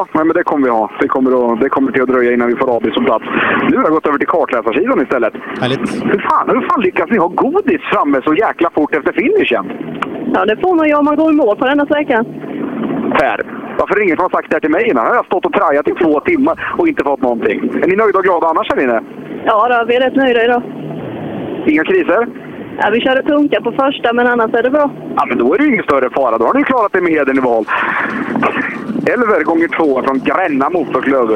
Ja, 0.01 0.07
nej, 0.13 0.25
men 0.25 0.35
det 0.35 0.45
kommer 0.45 0.65
vi 0.67 0.71
ha. 0.71 0.91
Det 1.01 1.09
kommer, 1.09 1.31
att, 1.53 1.61
det 1.61 1.69
kommer 1.69 1.93
till 1.93 2.03
att 2.03 2.09
dröja 2.09 2.33
innan 2.33 2.49
vi 2.49 2.57
får 2.57 2.77
AB 2.77 2.87
som 2.95 3.05
plats. 3.05 3.25
Nu 3.71 3.77
har 3.77 3.85
jag 3.85 3.93
gått 3.93 4.07
över 4.07 4.19
till 4.19 4.33
kartläsarsidan 4.35 5.03
istället. 5.03 5.35
Härligt. 5.61 6.05
Hur 6.13 6.21
fan, 6.29 6.47
hur 6.55 6.69
fan 6.69 6.81
lyckas 6.81 7.11
ni 7.11 7.19
ha 7.19 7.29
godis 7.29 7.83
framme 7.93 8.21
så 8.25 8.35
jäkla 8.35 8.71
fort 8.75 8.95
efter 8.95 9.13
finishen? 9.13 9.65
Ja, 10.35 10.45
det 10.45 10.57
får 10.63 10.75
man 10.75 10.89
ju 10.89 10.95
om 10.95 11.05
man 11.05 11.17
går 11.17 11.31
i 11.33 11.35
mål 11.35 11.57
på 11.57 11.67
denna 11.67 11.85
sträckan. 11.87 12.25
Per, 13.19 13.39
varför 13.79 13.95
är 13.95 13.99
det 13.99 14.05
ingen 14.05 14.17
som 14.17 14.23
har 14.23 14.31
sagt 14.37 14.51
det 14.51 14.57
här 14.57 14.61
till 14.61 14.71
mig 14.71 14.85
innan? 14.91 15.03
Här 15.05 15.11
har 15.11 15.17
jag 15.17 15.27
stått 15.27 15.47
och 15.47 15.53
trajat 15.53 15.89
i 15.89 15.95
två 16.03 16.21
timmar 16.21 16.75
och 16.79 16.89
inte 16.89 17.05
fått 17.05 17.23
någonting. 17.23 17.59
Är 17.83 17.89
ni 17.89 17.97
nöjda 17.97 18.19
och 18.19 18.25
glada 18.25 18.47
annars 18.47 18.69
här 18.71 18.83
inne? 18.85 19.01
Ja, 19.45 19.69
då, 19.69 19.85
vi 19.89 19.97
är 19.97 20.01
rätt 20.01 20.17
nöjda 20.17 20.45
idag. 20.45 20.63
Inga 21.67 21.85
kriser? 21.85 22.29
Ja, 22.83 22.91
vi 22.93 23.01
körde 23.01 23.23
punka 23.23 23.61
på 23.61 23.73
första, 23.73 24.13
men 24.13 24.27
annars 24.27 24.55
är 24.55 24.63
det 24.63 24.71
bra. 24.71 24.91
Ja, 25.17 25.25
men 25.29 25.39
då 25.39 25.55
är 25.55 25.59
det 25.59 25.65
ju 25.65 25.71
ingen 25.73 25.85
större 25.85 26.11
fara. 26.11 26.39
Då 26.39 26.45
har 26.45 26.55
ni 26.55 26.65
klarat 26.65 26.93
det 26.93 27.01
med 27.01 27.13
hedern 27.13 27.39
i 27.39 27.41
val. 27.41 27.65
Elver 29.07 29.45
gånger 29.45 29.69
två 29.79 30.03
från 30.03 30.19
Gränna 30.25 30.71
motorklubb. 30.71 31.31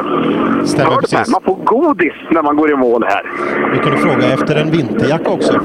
Stämmer 0.67 0.97
precis. 0.97 1.29
Man 1.33 1.41
får 1.45 1.57
godis 1.65 2.13
när 2.31 2.43
man 2.43 2.57
går 2.57 2.71
i 2.71 2.77
mål 2.77 3.05
här. 3.09 3.23
Vi 3.73 3.79
kunde 3.79 3.97
fråga 3.99 4.33
efter 4.35 4.57
en 4.57 4.71
vinterjacka 4.71 5.31
också. 5.31 5.61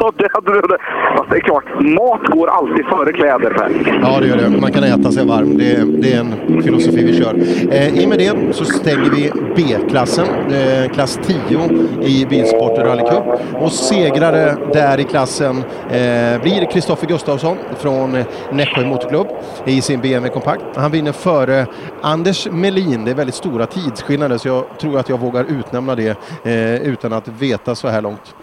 Ja, 0.00 0.12
det, 0.16 0.28
hade 0.32 0.52
du- 0.60 0.78
Fast 1.16 1.30
det 1.30 1.36
är 1.36 1.40
klart, 1.40 1.64
mat 1.80 2.20
går 2.26 2.48
alltid 2.48 2.84
före 2.86 3.12
kläder 3.12 3.50
Per. 3.50 3.70
Ja, 4.02 4.20
det 4.20 4.26
gör 4.26 4.36
det. 4.36 4.60
Man 4.60 4.72
kan 4.72 4.84
äta 4.84 5.10
sig 5.12 5.26
varm. 5.26 5.58
Det, 5.58 5.84
det 6.02 6.12
är 6.12 6.20
en 6.20 6.62
filosofi 6.62 7.04
vi 7.04 7.22
kör. 7.22 7.34
Eh, 7.74 7.98
I 8.02 8.04
och 8.04 8.08
med 8.08 8.18
det 8.18 8.54
så 8.54 8.64
stänger 8.64 9.10
vi 9.10 9.32
B-klassen, 9.56 10.24
eh, 10.50 10.90
klass 10.92 11.20
10 11.22 11.58
i 12.02 12.26
Bilsport 12.30 12.78
Rally 12.78 13.02
Cup. 13.02 13.24
Och 13.62 13.72
segrare 13.72 14.54
där 14.72 15.00
i 15.00 15.04
klassen 15.04 15.56
eh, 15.90 16.42
blir 16.42 16.70
Kristoffer 16.72 17.06
Gustafsson 17.06 17.56
från 17.78 18.12
Nässjö 18.52 18.86
Motorklubb 18.86 19.26
i 19.64 19.80
sin 19.80 20.00
BMW 20.00 20.28
Compact. 20.34 20.71
Han 20.76 20.90
vinner 20.90 21.12
före 21.12 21.66
Anders 22.02 22.48
Melin. 22.50 23.04
Det 23.04 23.10
är 23.10 23.14
väldigt 23.14 23.34
stora 23.34 23.66
tidsskillnader 23.66 24.38
så 24.38 24.48
jag 24.48 24.64
tror 24.78 24.98
att 24.98 25.08
jag 25.08 25.18
vågar 25.18 25.44
utnämna 25.44 25.94
det 25.94 26.18
eh, 26.44 26.82
utan 26.82 27.12
att 27.12 27.28
veta 27.28 27.74
så 27.74 27.88
här 27.88 28.00
långt. 28.00 28.34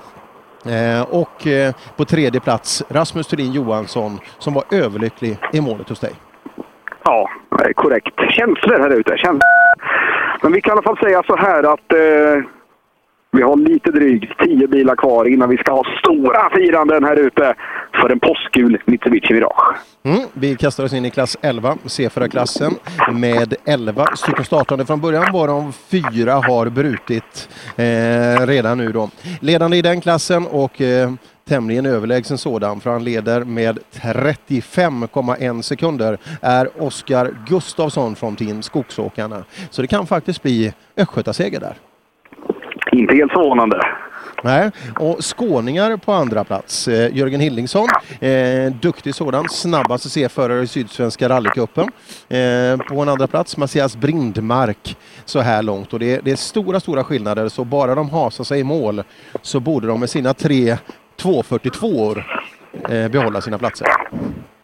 Eh, 0.66 1.02
och 1.02 1.48
eh, 1.48 1.74
på 1.96 2.06
tredje 2.06 2.40
plats 2.40 2.84
Rasmus 2.90 3.28
Thulin 3.28 3.52
Johansson 3.52 4.20
som 4.38 4.54
var 4.54 4.64
överlycklig 4.72 5.38
i 5.54 5.62
målet 5.62 5.90
hos 5.90 6.00
dig. 6.00 6.14
Ja, 7.04 7.30
korrekt. 7.76 8.20
Känslor 8.30 8.80
här 8.80 8.90
ute. 8.90 9.18
Känslor. 9.18 9.42
Men 10.42 10.52
vi 10.52 10.62
kan 10.62 10.72
i 10.72 10.74
alla 10.74 10.82
fall 10.82 10.98
säga 10.98 11.24
så 11.24 11.36
här 11.36 11.64
att 11.74 11.94
eh, 11.94 12.44
vi 13.32 13.42
har 13.42 13.58
lite 13.58 13.92
drygt 13.92 14.40
tio 14.40 14.68
bilar 14.68 14.96
kvar 14.96 15.26
innan 15.26 15.50
vi 15.50 15.58
ska 15.58 15.72
ha 15.72 15.84
stora 16.00 16.50
firanden 16.56 17.04
här 17.04 17.16
ute 17.16 17.54
för 18.02 18.10
en 18.10 18.20
påskgul 18.20 18.82
Mitsubishi 18.86 19.34
Mirage. 19.34 19.76
Mm, 20.04 20.20
vi 20.34 20.56
kastar 20.56 20.84
oss 20.84 20.94
in 20.94 21.06
i 21.06 21.12
klass 21.12 21.38
11, 21.42 21.78
C4-klassen, 21.84 22.72
med 23.14 23.56
11 23.66 24.06
stycken 24.16 24.46
startande 24.46 24.86
från 24.86 25.02
början, 25.02 25.34
varav 25.34 25.76
fyra 25.90 26.34
har 26.34 26.70
brutit 26.70 27.50
eh, 27.76 28.48
redan 28.48 28.78
nu 28.78 28.92
då. 28.92 29.10
Ledande 29.42 29.78
i 29.78 29.82
den 29.82 30.02
klassen 30.02 30.48
och 30.48 30.82
eh, 30.82 31.12
tämligen 31.48 31.86
överlägsen 31.86 32.38
sådan, 32.38 32.80
för 32.80 32.90
han 32.90 33.04
leder 33.04 33.44
med 33.44 33.80
35,1 33.92 35.62
sekunder, 35.62 36.18
är 36.42 36.84
Oskar 36.84 37.34
Gustafsson 37.48 38.16
från 38.16 38.36
Team 38.36 38.62
Skogsåkarna. 38.62 39.44
Så 39.70 39.82
det 39.82 39.88
kan 39.88 40.08
faktiskt 40.08 40.44
bli 40.44 40.74
Östgötaseger 40.98 41.60
där. 41.60 41.76
Inte 42.92 43.16
helt 43.16 43.32
förvånande. 43.32 43.82
Nej, 44.44 44.72
och 45.00 45.18
skåningar 45.38 45.98
på 45.98 46.12
andra 46.12 46.44
plats. 46.44 46.88
Eh, 46.88 47.16
Jörgen 47.18 47.40
Hillingsson, 47.42 47.88
eh, 48.22 48.74
duktig 48.82 49.16
sådan, 49.16 49.50
snabbaste 49.50 50.10
C-förare 50.10 50.62
i 50.64 50.68
Sydsvenska 50.68 51.30
rallycupen. 51.30 51.84
Eh, 52.30 52.78
på 52.90 53.02
en 53.02 53.10
andra 53.10 53.28
plats 53.28 53.58
Mattias 53.58 53.98
Brindmark 53.98 54.98
så 55.26 55.40
här 55.40 55.64
långt. 55.64 55.94
Och 55.94 56.00
det, 56.00 56.16
är- 56.16 56.22
det 56.24 56.32
är 56.32 56.36
stora, 56.36 56.80
stora 56.80 57.04
skillnader, 57.04 57.48
så 57.50 57.64
bara 57.64 57.96
de 57.96 58.10
hasar 58.10 58.44
sig 58.44 58.60
i 58.60 58.64
mål 58.64 59.04
så 59.42 59.60
borde 59.60 59.88
de 59.88 60.00
med 60.00 60.10
sina 60.10 60.34
tre 60.34 60.78
242 61.22 61.88
år 61.88 62.24
eh, 62.90 63.08
behålla 63.12 63.42
sina 63.42 63.58
platser. 63.58 63.88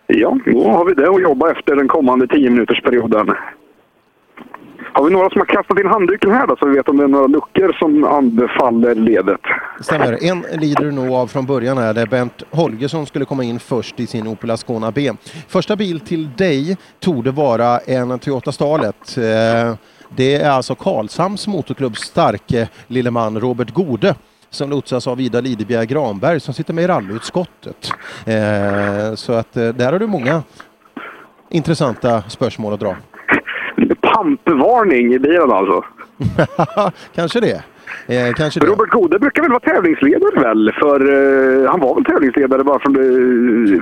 Ja, 0.08 0.38
då 0.46 0.70
har 0.70 0.86
vi 0.86 0.94
det 0.94 1.10
att 1.10 1.22
jobba 1.22 1.52
efter 1.52 1.76
den 1.76 1.88
kommande 1.88 2.28
10 2.28 2.50
minuters 2.50 2.82
perioden. 2.82 3.28
Har 4.96 5.04
vi 5.04 5.12
några 5.12 5.30
som 5.30 5.40
har 5.40 5.46
kastat 5.46 5.80
in 5.80 5.88
handduken 5.88 6.32
här 6.32 6.48
då, 6.48 6.56
så 6.56 6.66
vi 6.66 6.76
vet 6.76 6.90
om 6.90 6.98
det 6.98 7.04
är 7.04 7.08
några 7.08 7.28
luckor 7.28 7.76
som 7.80 8.04
anbefaller 8.04 8.96
ledet? 8.96 9.42
Stämmer. 9.82 10.24
En 10.24 10.46
lider 10.62 10.84
du 10.84 10.92
nog 10.92 11.14
av 11.14 11.28
från 11.28 11.46
början 11.46 11.78
här. 11.78 11.94
Det 11.94 12.02
är 12.02 12.06
Bernt 12.06 12.44
Holgersson 12.52 13.06
skulle 13.06 13.26
komma 13.26 13.44
in 13.44 13.60
först 13.60 14.00
i 14.00 14.08
sin 14.08 14.28
Opel 14.28 14.52
Ascona 14.52 14.92
B. 14.92 15.12
Första 15.48 15.76
bil 15.76 16.00
till 16.00 16.30
dig 16.38 16.78
torde 17.00 17.32
vara 17.32 17.78
en 17.78 18.20
Toyota 18.20 18.52
Starlet. 18.52 19.18
Eh, 19.18 19.76
det 20.16 20.36
är 20.36 20.50
alltså 20.50 20.76
Karlshamns 20.76 21.48
motorklubbs 21.48 22.00
starke 22.00 22.70
lille 22.88 23.12
man 23.12 23.40
Robert 23.40 23.74
Gode 23.74 24.16
som 24.50 24.70
lotsas 24.70 25.08
av 25.08 25.22
Ida 25.22 25.42
Lidebjerg 25.42 25.86
Granberg 25.86 26.40
som 26.40 26.54
sitter 26.54 26.74
med 26.74 26.84
i 26.84 26.88
rallyutskottet. 26.88 27.92
Eh, 28.26 29.16
så 29.16 29.34
att 29.34 29.58
eh, 29.58 29.68
där 29.68 29.92
har 29.92 30.00
du 30.00 30.08
många 30.08 30.44
intressanta 31.50 32.22
spörsmål 32.22 32.74
att 32.74 32.80
dra. 32.80 32.96
Pampvarning 33.96 35.14
i 35.14 35.20
bilen 35.20 35.52
alltså. 35.52 35.84
Kanske 37.16 37.40
det. 37.40 37.64
Eh, 38.08 38.34
kanske 38.34 38.60
det. 38.60 38.66
Robert 38.66 38.90
Gode 38.90 39.20
brukar 39.20 39.42
väl 39.42 39.52
vara 39.52 39.60
tävlingsledare 39.60 40.40
väl? 40.42 40.72
För 40.80 41.00
eh, 41.64 41.70
han 41.72 41.80
var 41.80 41.96
väl 41.96 42.06
tävlingsledare 42.06 42.64
bara 42.64 42.80
från 42.80 42.94
det, 42.94 43.02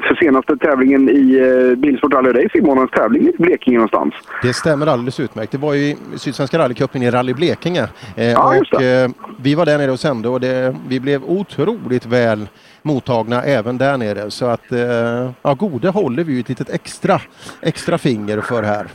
för 0.07 0.15
senaste 0.15 0.57
tävlingen 0.57 1.09
i 1.09 1.39
uh, 1.41 1.75
Bilsport 1.75 2.13
Rally 2.13 2.29
Racing, 2.29 2.65
månadens 2.65 2.91
tävling 2.91 3.27
i 3.27 3.31
Blekinge 3.37 3.77
någonstans. 3.77 4.13
Det 4.41 4.53
stämmer 4.53 4.87
alldeles 4.87 5.19
utmärkt. 5.19 5.51
Det 5.51 5.57
var 5.57 5.73
ju 5.73 5.81
i 5.81 5.97
Sydsvenska 6.17 6.59
rallycupen 6.59 7.03
i 7.03 7.11
Rally 7.11 7.33
Blekinge. 7.33 7.87
Eh, 8.15 8.31
Ja, 8.31 8.55
och, 8.73 8.81
eh, 8.81 9.09
vi 9.41 9.55
var 9.55 9.65
där 9.65 9.77
nere 9.77 9.91
och 9.91 9.99
sände 9.99 10.29
och 10.29 10.39
det, 10.39 10.75
vi 10.87 10.99
blev 10.99 11.23
otroligt 11.23 12.05
väl 12.05 12.47
mottagna 12.81 13.43
även 13.43 13.77
där 13.77 13.97
nere. 13.97 14.31
Så 14.31 14.45
att 14.45 14.71
eh, 14.71 15.31
ja, 15.41 15.53
Gode 15.53 15.89
håller 15.89 16.23
vi 16.23 16.33
ju 16.33 16.39
ett 16.39 16.49
litet 16.49 16.69
extra, 16.69 17.21
extra 17.61 17.97
finger 17.97 18.41
för 18.41 18.63
här. 18.63 18.87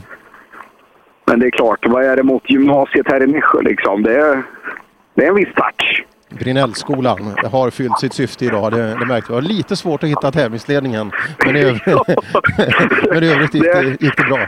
Men 1.29 1.39
det 1.39 1.45
är 1.45 1.51
klart, 1.51 1.85
vad 1.87 2.03
är 2.03 2.15
det 2.15 2.23
mot 2.23 2.49
gymnasiet 2.49 3.07
här 3.07 3.23
i 3.23 3.27
Nässjö 3.27 3.61
liksom? 3.61 4.03
Det 4.03 4.19
är, 4.19 4.43
det 5.13 5.25
är 5.25 5.29
en 5.29 5.35
viss 5.35 5.53
touch. 5.55 6.05
Brinellskolan 6.29 7.35
har 7.51 7.69
fyllt 7.69 7.99
sitt 7.99 8.13
syfte 8.13 8.45
idag. 8.45 8.71
Det, 8.71 8.77
det 8.99 9.05
märkte 9.05 9.33
vi. 9.33 9.35
Det 9.35 9.41
var 9.41 9.41
lite 9.41 9.75
svårt 9.75 10.03
att 10.03 10.09
hitta 10.09 10.31
tävlingsledningen. 10.31 11.11
Men 11.45 11.55
i 11.55 11.61
övrigt, 11.61 11.83
men 13.13 13.23
i 13.23 13.31
övrigt 13.31 13.53
gick, 13.53 13.63
det, 13.63 13.97
gick 13.99 14.17
det 14.17 14.23
bra. 14.23 14.39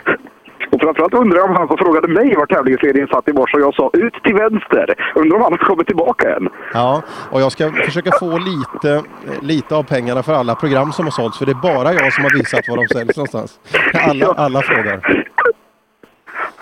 Och 0.72 0.82
framförallt 0.82 1.14
undrar 1.14 1.38
jag 1.38 1.50
om 1.50 1.56
han 1.56 1.68
som 1.68 1.78
frågade 1.78 2.08
mig 2.08 2.36
var 2.36 2.46
tävlingsledningen 2.46 3.08
satt 3.08 3.28
i 3.28 3.34
morse 3.34 3.58
och 3.58 3.64
jag 3.64 3.74
sa 3.74 3.90
ut 3.94 4.14
till 4.24 4.36
vänster. 4.36 4.96
Undrar 5.16 5.36
om 5.38 5.44
han 5.44 5.52
har 5.52 5.58
kommit 5.58 5.88
tillbaka 5.88 6.36
än. 6.36 6.50
Ja, 6.74 7.02
och 7.32 7.42
jag 7.42 7.52
ska 7.52 7.72
försöka 7.72 8.12
få 8.20 8.38
lite, 8.38 9.04
lite 9.42 9.76
av 9.76 9.84
pengarna 9.84 10.24
för 10.24 10.34
alla 10.34 10.56
program 10.56 10.92
som 10.92 11.06
har 11.06 11.12
sålts. 11.12 11.38
För 11.38 11.46
det 11.46 11.52
är 11.52 11.74
bara 11.74 11.94
jag 11.94 12.14
som 12.14 12.24
har 12.24 12.38
visat 12.38 12.68
var 12.68 12.78
de 12.78 12.88
säljs 12.88 13.18
någonstans. 13.18 13.60
Alla, 13.94 14.26
alla 14.26 14.62
frågar. 14.62 15.21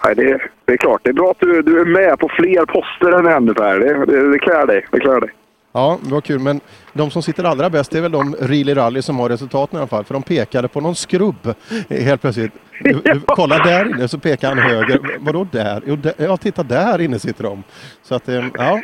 Nej, 0.05 0.15
det, 0.15 0.39
det 0.65 0.73
är 0.73 0.77
klart. 0.77 1.01
Det 1.03 1.09
är 1.09 1.13
bra 1.13 1.31
att 1.31 1.39
du, 1.39 1.61
du 1.61 1.79
är 1.81 1.85
med 1.85 2.19
på 2.19 2.29
fler 2.29 2.65
poster 2.65 3.11
än 3.19 3.25
en 3.47 3.55
Per. 3.55 3.79
Det, 3.79 4.05
det, 4.05 4.31
det 4.31 4.39
klär 4.39 4.65
dig. 4.67 4.85
Det 4.91 4.99
klär 4.99 5.19
dig. 5.21 5.29
Ja, 5.71 5.97
det 6.01 6.13
var 6.13 6.21
kul. 6.21 6.39
Men 6.39 6.59
de 6.93 7.11
som 7.11 7.21
sitter 7.21 7.43
allra 7.43 7.69
bäst 7.69 7.95
är 7.95 8.01
väl 8.01 8.11
de 8.11 8.35
Really 8.39 8.73
Rally 8.73 9.01
som 9.01 9.19
har 9.19 9.29
resultaten 9.29 9.77
i 9.77 9.79
alla 9.79 9.87
fall. 9.87 10.03
För 10.03 10.13
de 10.13 10.23
pekade 10.23 10.67
på 10.67 10.81
någon 10.81 10.95
skrubb 10.95 11.53
eh, 11.89 12.03
helt 12.03 12.21
plötsligt. 12.21 12.51
Kolla 13.25 13.57
där 13.57 13.85
inne 13.89 14.07
så 14.07 14.19
pekar 14.19 14.49
han 14.49 14.57
höger. 14.57 14.99
Vadå 15.19 15.47
där? 15.51 15.81
Jo, 15.85 15.95
där, 15.95 16.13
ja, 16.17 16.37
titta 16.37 16.63
där 16.63 17.01
inne 17.01 17.19
sitter 17.19 17.43
de. 17.43 17.63
Så 18.03 18.15
att, 18.15 18.29
eh, 18.29 18.45
ja. 18.53 18.81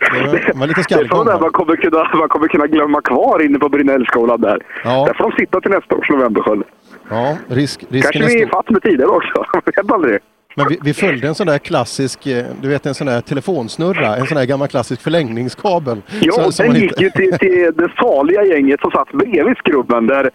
Det 0.00 0.26
var, 0.26 0.26
det 0.60 0.66
lite 0.66 0.80
Det 0.80 0.80
är 0.80 0.82
skallgång. 0.82 1.08
sådana 1.18 1.32
där 1.32 1.40
man 1.40 1.50
kommer, 1.50 1.76
kunna, 1.76 2.10
man 2.14 2.28
kommer 2.28 2.48
kunna 2.48 2.66
glömma 2.66 3.00
kvar 3.00 3.42
inne 3.44 3.58
på 3.58 3.68
Brinellskolan 3.68 4.40
där. 4.40 4.58
Ja. 4.84 5.04
Där 5.06 5.14
får 5.14 5.30
de 5.30 5.36
sitta 5.36 5.60
till 5.60 5.70
nästa 5.70 5.94
års 5.94 6.10
novemberskörd. 6.10 6.62
Ja, 7.10 7.36
risk, 7.48 7.84
risken 7.88 8.12
Kanske 8.12 8.32
är 8.32 8.36
vi 8.36 8.42
är 8.42 8.46
ifatt 8.46 8.70
med 8.70 8.82
tider 8.82 9.16
också. 9.16 9.44
Jag 9.64 9.82
vet 9.82 9.92
aldrig. 9.92 10.18
Men 10.58 10.68
vi, 10.68 10.78
vi 10.82 10.94
följde 10.94 11.28
en 11.28 11.34
sån 11.34 11.46
där 11.46 11.58
klassisk, 11.58 12.26
eh, 12.26 12.44
du 12.60 12.68
vet 12.68 12.86
en 12.86 12.94
sån 12.94 13.06
där 13.06 13.20
telefonsnurra, 13.20 14.16
en 14.16 14.26
sån 14.26 14.36
där 14.36 14.44
gammal 14.44 14.68
klassisk 14.68 15.02
förlängningskabel. 15.02 16.02
Ja, 16.20 16.32
Så- 16.32 16.62
den 16.62 16.72
man 16.72 16.80
gick 16.80 17.00
ju 17.00 17.10
till, 17.10 17.38
till 17.38 17.72
det 17.76 17.88
saliga 17.96 18.44
gänget 18.44 18.80
som 18.80 18.90
satt 18.90 19.12
bredvid 19.12 19.56
skrubben 19.56 20.06
där 20.06 20.30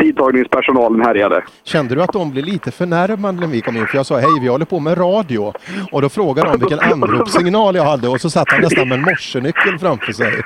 tidtagningspersonalen 0.00 1.00
härjade. 1.00 1.42
Kände 1.64 1.94
du 1.94 2.02
att 2.02 2.12
de 2.12 2.30
blev 2.30 2.44
lite 2.44 2.70
förnärmade 2.70 3.40
när 3.40 3.46
vi 3.46 3.60
kom 3.60 3.76
in? 3.76 3.86
För 3.86 3.96
jag 3.96 4.06
sa 4.06 4.18
hej, 4.18 4.30
vi 4.42 4.48
håller 4.48 4.64
på 4.64 4.80
med 4.80 4.98
radio. 4.98 5.52
Och 5.92 6.02
då 6.02 6.08
frågade 6.08 6.48
de 6.50 6.58
vilken 6.60 6.80
anropssignal 6.80 7.74
jag 7.74 7.84
hade 7.84 8.08
och 8.08 8.20
så 8.20 8.30
satt 8.30 8.50
han 8.50 8.60
nästan 8.60 8.88
med 8.88 8.98
en 8.98 9.04
morsenyckel 9.04 9.78
framför 9.78 10.12
sig. 10.12 10.32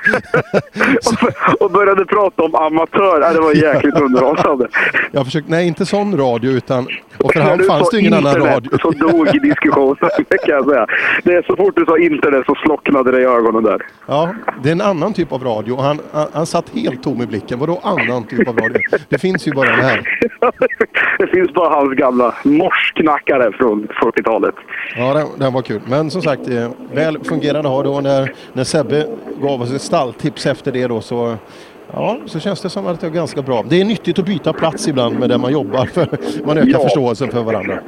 och 1.59 1.71
började 1.71 2.05
prata 2.05 2.43
om 2.43 2.55
amatör. 2.55 3.33
Det 3.33 3.39
var 3.39 3.53
jäkligt 3.53 3.95
underhållande. 3.95 4.67
Jag 5.11 5.25
försökte, 5.25 5.51
nej 5.51 5.67
inte 5.67 5.85
sån 5.85 6.17
radio 6.17 6.51
utan, 6.51 6.87
och 7.17 7.33
för 7.33 7.41
han 7.41 7.59
fanns 7.63 7.89
det 7.89 7.99
ingen 7.99 8.13
annan 8.13 8.35
radio. 8.35 8.77
Så 8.81 8.91
dog 9.25 9.41
diskussionen, 9.41 9.95
det 10.29 10.37
kan 10.45 10.55
jag 10.55 10.69
säga. 10.69 10.85
Det 11.23 11.33
är 11.35 11.41
så 11.41 11.55
fort 11.55 11.75
du 11.75 11.85
sa 11.85 11.97
internet 11.97 12.43
så 12.45 12.55
slocknade 12.55 13.11
det 13.11 13.21
i 13.21 13.25
ögonen 13.25 13.63
där. 13.63 13.81
Ja, 14.05 14.33
det 14.63 14.69
är 14.69 14.73
en 14.73 14.81
annan 14.81 15.13
typ 15.13 15.31
av 15.31 15.43
radio. 15.43 15.75
Han, 15.77 15.99
han, 16.11 16.27
han 16.33 16.45
satt 16.45 16.69
helt 16.69 17.03
tom 17.03 17.21
i 17.21 17.25
blicken. 17.25 17.59
Vadå 17.59 17.79
annan 17.83 18.23
typ 18.23 18.47
av 18.47 18.57
radio? 18.57 18.81
Det 19.09 19.17
finns 19.17 19.47
ju 19.47 19.51
bara 19.51 19.69
den 19.69 19.79
här. 19.79 20.01
Det 21.19 21.27
finns 21.27 21.53
bara 21.53 21.69
hans 21.69 21.93
gamla 21.93 22.35
morsknackare 22.43 23.51
från 23.51 23.87
40-talet. 23.87 24.55
Ja, 24.95 25.13
den, 25.13 25.27
den 25.37 25.53
var 25.53 25.61
kul. 25.61 25.81
Men 25.87 26.11
som 26.11 26.21
sagt, 26.21 26.47
eh, 26.49 26.69
väl 26.93 27.23
fungerande 27.23 27.69
har 27.69 27.83
då 27.83 27.99
när, 27.99 28.33
när 28.53 28.63
Sebbe 28.63 29.05
gav 29.41 29.61
oss 29.61 29.73
ett 29.73 29.81
stalltips 29.81 30.45
efter 30.45 30.71
det 30.71 30.87
då 30.87 31.01
så 31.01 31.35
Ja, 31.93 32.17
så 32.25 32.39
känns 32.39 32.61
det 32.61 32.69
som 32.69 32.87
att 32.87 33.01
det 33.01 33.07
är 33.07 33.11
ganska 33.11 33.41
bra. 33.41 33.63
Det 33.69 33.81
är 33.81 33.85
nyttigt 33.85 34.19
att 34.19 34.25
byta 34.25 34.53
plats 34.53 34.87
ibland 34.87 35.19
med 35.19 35.29
där 35.29 35.37
man 35.37 35.51
jobbar 35.51 35.85
för 35.85 36.07
man 36.45 36.57
ökar 36.57 36.69
Ja. 36.69 36.79
förståelsen 36.79 37.31
för 37.31 37.43
varandra. 37.43 37.79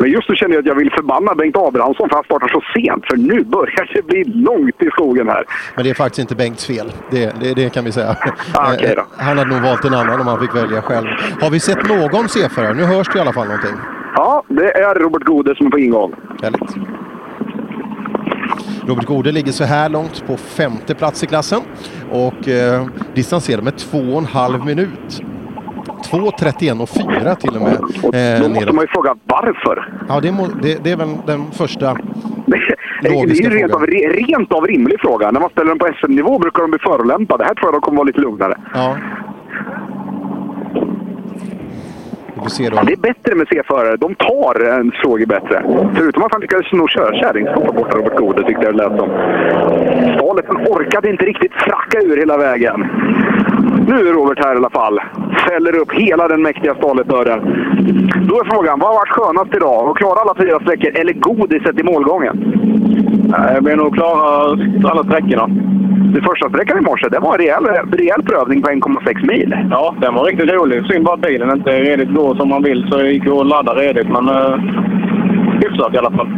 Men 0.00 0.10
just 0.10 0.28
nu 0.28 0.34
känner 0.36 0.54
jag 0.54 0.60
att 0.60 0.66
jag 0.66 0.74
vill 0.74 0.90
förbanna 0.92 1.34
Bengt 1.34 1.56
Abrahamsson 1.56 2.08
för 2.08 2.18
att 2.18 2.24
han 2.30 2.38
startar 2.38 2.48
så 2.48 2.62
sent. 2.80 3.04
För 3.06 3.16
nu 3.16 3.44
börjar 3.44 3.90
det 3.94 4.02
bli 4.06 4.24
långt 4.24 4.82
i 4.82 4.86
skogen 4.90 5.28
här. 5.28 5.44
Men 5.74 5.84
det 5.84 5.90
är 5.90 5.94
faktiskt 5.94 6.18
inte 6.18 6.34
Bengts 6.34 6.66
fel. 6.66 6.92
Det, 7.10 7.40
det, 7.40 7.54
det 7.54 7.70
kan 7.74 7.84
vi 7.84 7.92
säga. 7.92 8.16
Ah, 8.54 8.72
då. 8.76 8.84
Eh, 8.84 9.04
Han 9.16 9.38
hade 9.38 9.50
nog 9.50 9.62
valt 9.62 9.84
en 9.84 9.94
annan 9.94 10.20
om 10.20 10.26
han 10.26 10.40
fick 10.40 10.54
välja 10.54 10.82
själv. 10.82 11.06
Har 11.40 11.50
vi 11.50 11.60
sett 11.60 11.88
någon 11.88 12.28
C-förare? 12.28 12.74
Nu 12.74 12.82
hörs 12.84 13.08
det 13.12 13.18
i 13.18 13.20
alla 13.20 13.32
fall 13.32 13.46
någonting. 13.46 13.74
Ja, 14.14 14.42
det 14.48 14.70
är 14.78 14.94
Robert 14.94 15.22
Gode 15.24 15.56
som 15.56 15.66
är 15.66 15.70
på 15.70 15.78
ingång. 15.78 16.14
Härligt. 16.42 16.76
Robert 18.88 19.04
Gode 19.04 19.32
ligger 19.32 19.52
så 19.52 19.64
här 19.64 19.88
långt 19.88 20.26
på 20.26 20.36
femte 20.36 20.94
plats 20.94 21.22
i 21.24 21.26
klassen 21.26 21.60
och 22.10 22.48
eh, 22.48 22.86
distanserar 23.14 23.62
med 23.62 23.76
två 23.76 23.98
och 23.98 24.18
en 24.18 24.24
halv 24.26 24.64
minut. 24.64 25.22
2.31 26.04 26.82
och 26.82 26.88
4 26.88 27.34
till 27.34 27.56
och 27.56 27.62
med. 27.62 27.72
Eh, 27.72 27.80
Då 28.42 28.48
måste 28.48 28.60
neråt. 28.60 28.74
man 28.74 28.84
ju 28.84 28.88
fråga 28.88 29.14
varför. 29.24 29.88
Ja, 30.08 30.20
det, 30.20 30.32
må, 30.32 30.46
det, 30.62 30.84
det 30.84 30.90
är 30.90 30.96
väl 30.96 31.16
den 31.26 31.50
första 31.52 31.96
Det 33.02 33.08
är 33.08 33.12
logiska 33.12 33.48
ju 33.50 33.56
rent 33.58 33.72
av, 33.74 33.86
rent 33.86 34.52
av 34.52 34.66
rimlig 34.66 35.00
fråga. 35.00 35.30
När 35.30 35.40
man 35.40 35.50
ställer 35.50 35.68
den 35.68 35.78
på 35.78 35.88
SM-nivå 36.00 36.38
brukar 36.38 36.62
de 36.62 36.70
bli 36.70 36.80
förolämpade. 36.80 37.44
Här 37.44 37.54
tror 37.54 37.66
jag 37.66 37.74
de 37.74 37.80
kommer 37.80 37.96
vara 37.96 38.06
lite 38.06 38.20
lugnare. 38.20 38.54
Ja. 38.74 38.96
Vi 39.04 39.54
får 39.54 39.64
se 39.64 39.70
då. 39.72 39.80
Ja, 42.36 42.82
det 42.86 42.92
är 42.92 42.96
bättre 42.96 43.34
med 43.34 43.46
C-förare. 43.48 43.96
De 43.96 44.14
tar 44.14 44.60
en 44.80 44.92
fråga 44.92 45.26
bättre. 45.26 45.62
Förutom 45.94 46.22
att 46.22 46.32
han 46.32 46.40
lyckades 46.40 46.66
sno 46.66 46.86
körkärringskap 46.88 47.76
borta 47.76 47.98
Robert 47.98 48.16
Gode 48.16 48.42
tyckte 48.42 48.64
jag 48.64 48.74
det 48.74 48.82
lät 48.82 48.98
som. 48.98 49.08
Stalet 50.16 50.44
han 50.48 50.56
orkade 50.56 51.10
inte 51.10 51.24
riktigt 51.24 51.52
fracka 51.52 51.98
ur 52.00 52.16
hela 52.16 52.36
vägen. 52.36 52.86
Nu 53.88 54.08
är 54.08 54.12
Robert 54.12 54.44
här 54.44 54.54
i 54.54 54.56
alla 54.56 54.70
fall. 54.70 55.00
Fäller 55.48 55.76
upp 55.78 55.92
hela 55.92 56.28
den 56.28 56.42
mäktiga 56.42 56.74
Stalet-dörren. 56.74 57.40
Då 58.28 58.40
är 58.40 58.44
frågan, 58.44 58.78
vad 58.78 58.88
har 58.88 58.96
varit 58.96 59.08
skönast 59.08 59.54
idag? 59.54 59.90
Att 59.90 59.96
klara 59.96 60.20
alla 60.20 60.34
fyra 60.34 60.60
sträckor 60.60 61.00
eller 61.00 61.12
godiset 61.12 61.80
i 61.80 61.82
målgången? 61.82 62.54
Jag 63.54 63.62
blir 63.62 63.76
nog 63.76 63.94
klara 63.94 64.58
alla 64.90 65.04
sträckorna. 65.04 65.46
Den 66.14 66.22
första 66.22 66.48
sträckan 66.48 66.78
i 66.78 66.80
morse, 66.80 67.08
det 67.08 67.18
var 67.18 67.32
en 67.32 67.38
rejäl, 67.38 67.64
rejäl 67.92 68.22
prövning 68.22 68.62
på 68.62 68.70
1,6 68.70 69.26
mil. 69.26 69.56
Ja, 69.70 69.94
den 70.00 70.14
var 70.14 70.24
riktigt 70.24 70.50
rolig. 70.50 70.86
Synd 70.86 71.04
bara 71.04 71.14
att 71.14 71.20
bilen 71.20 71.50
inte 71.50 71.70
redigt 71.70 72.10
går 72.26 72.36
som 72.36 72.48
man 72.48 72.62
vill 72.62 72.86
så 72.90 72.96
det 72.96 73.10
gick 73.10 73.26
att 73.26 73.46
ladda 73.46 73.72
redigt. 73.74 74.08
Men 74.08 74.28
uh, 74.28 74.56
hyfsat 75.62 75.94
i 75.94 75.98
alla 75.98 76.10
fall. 76.10 76.28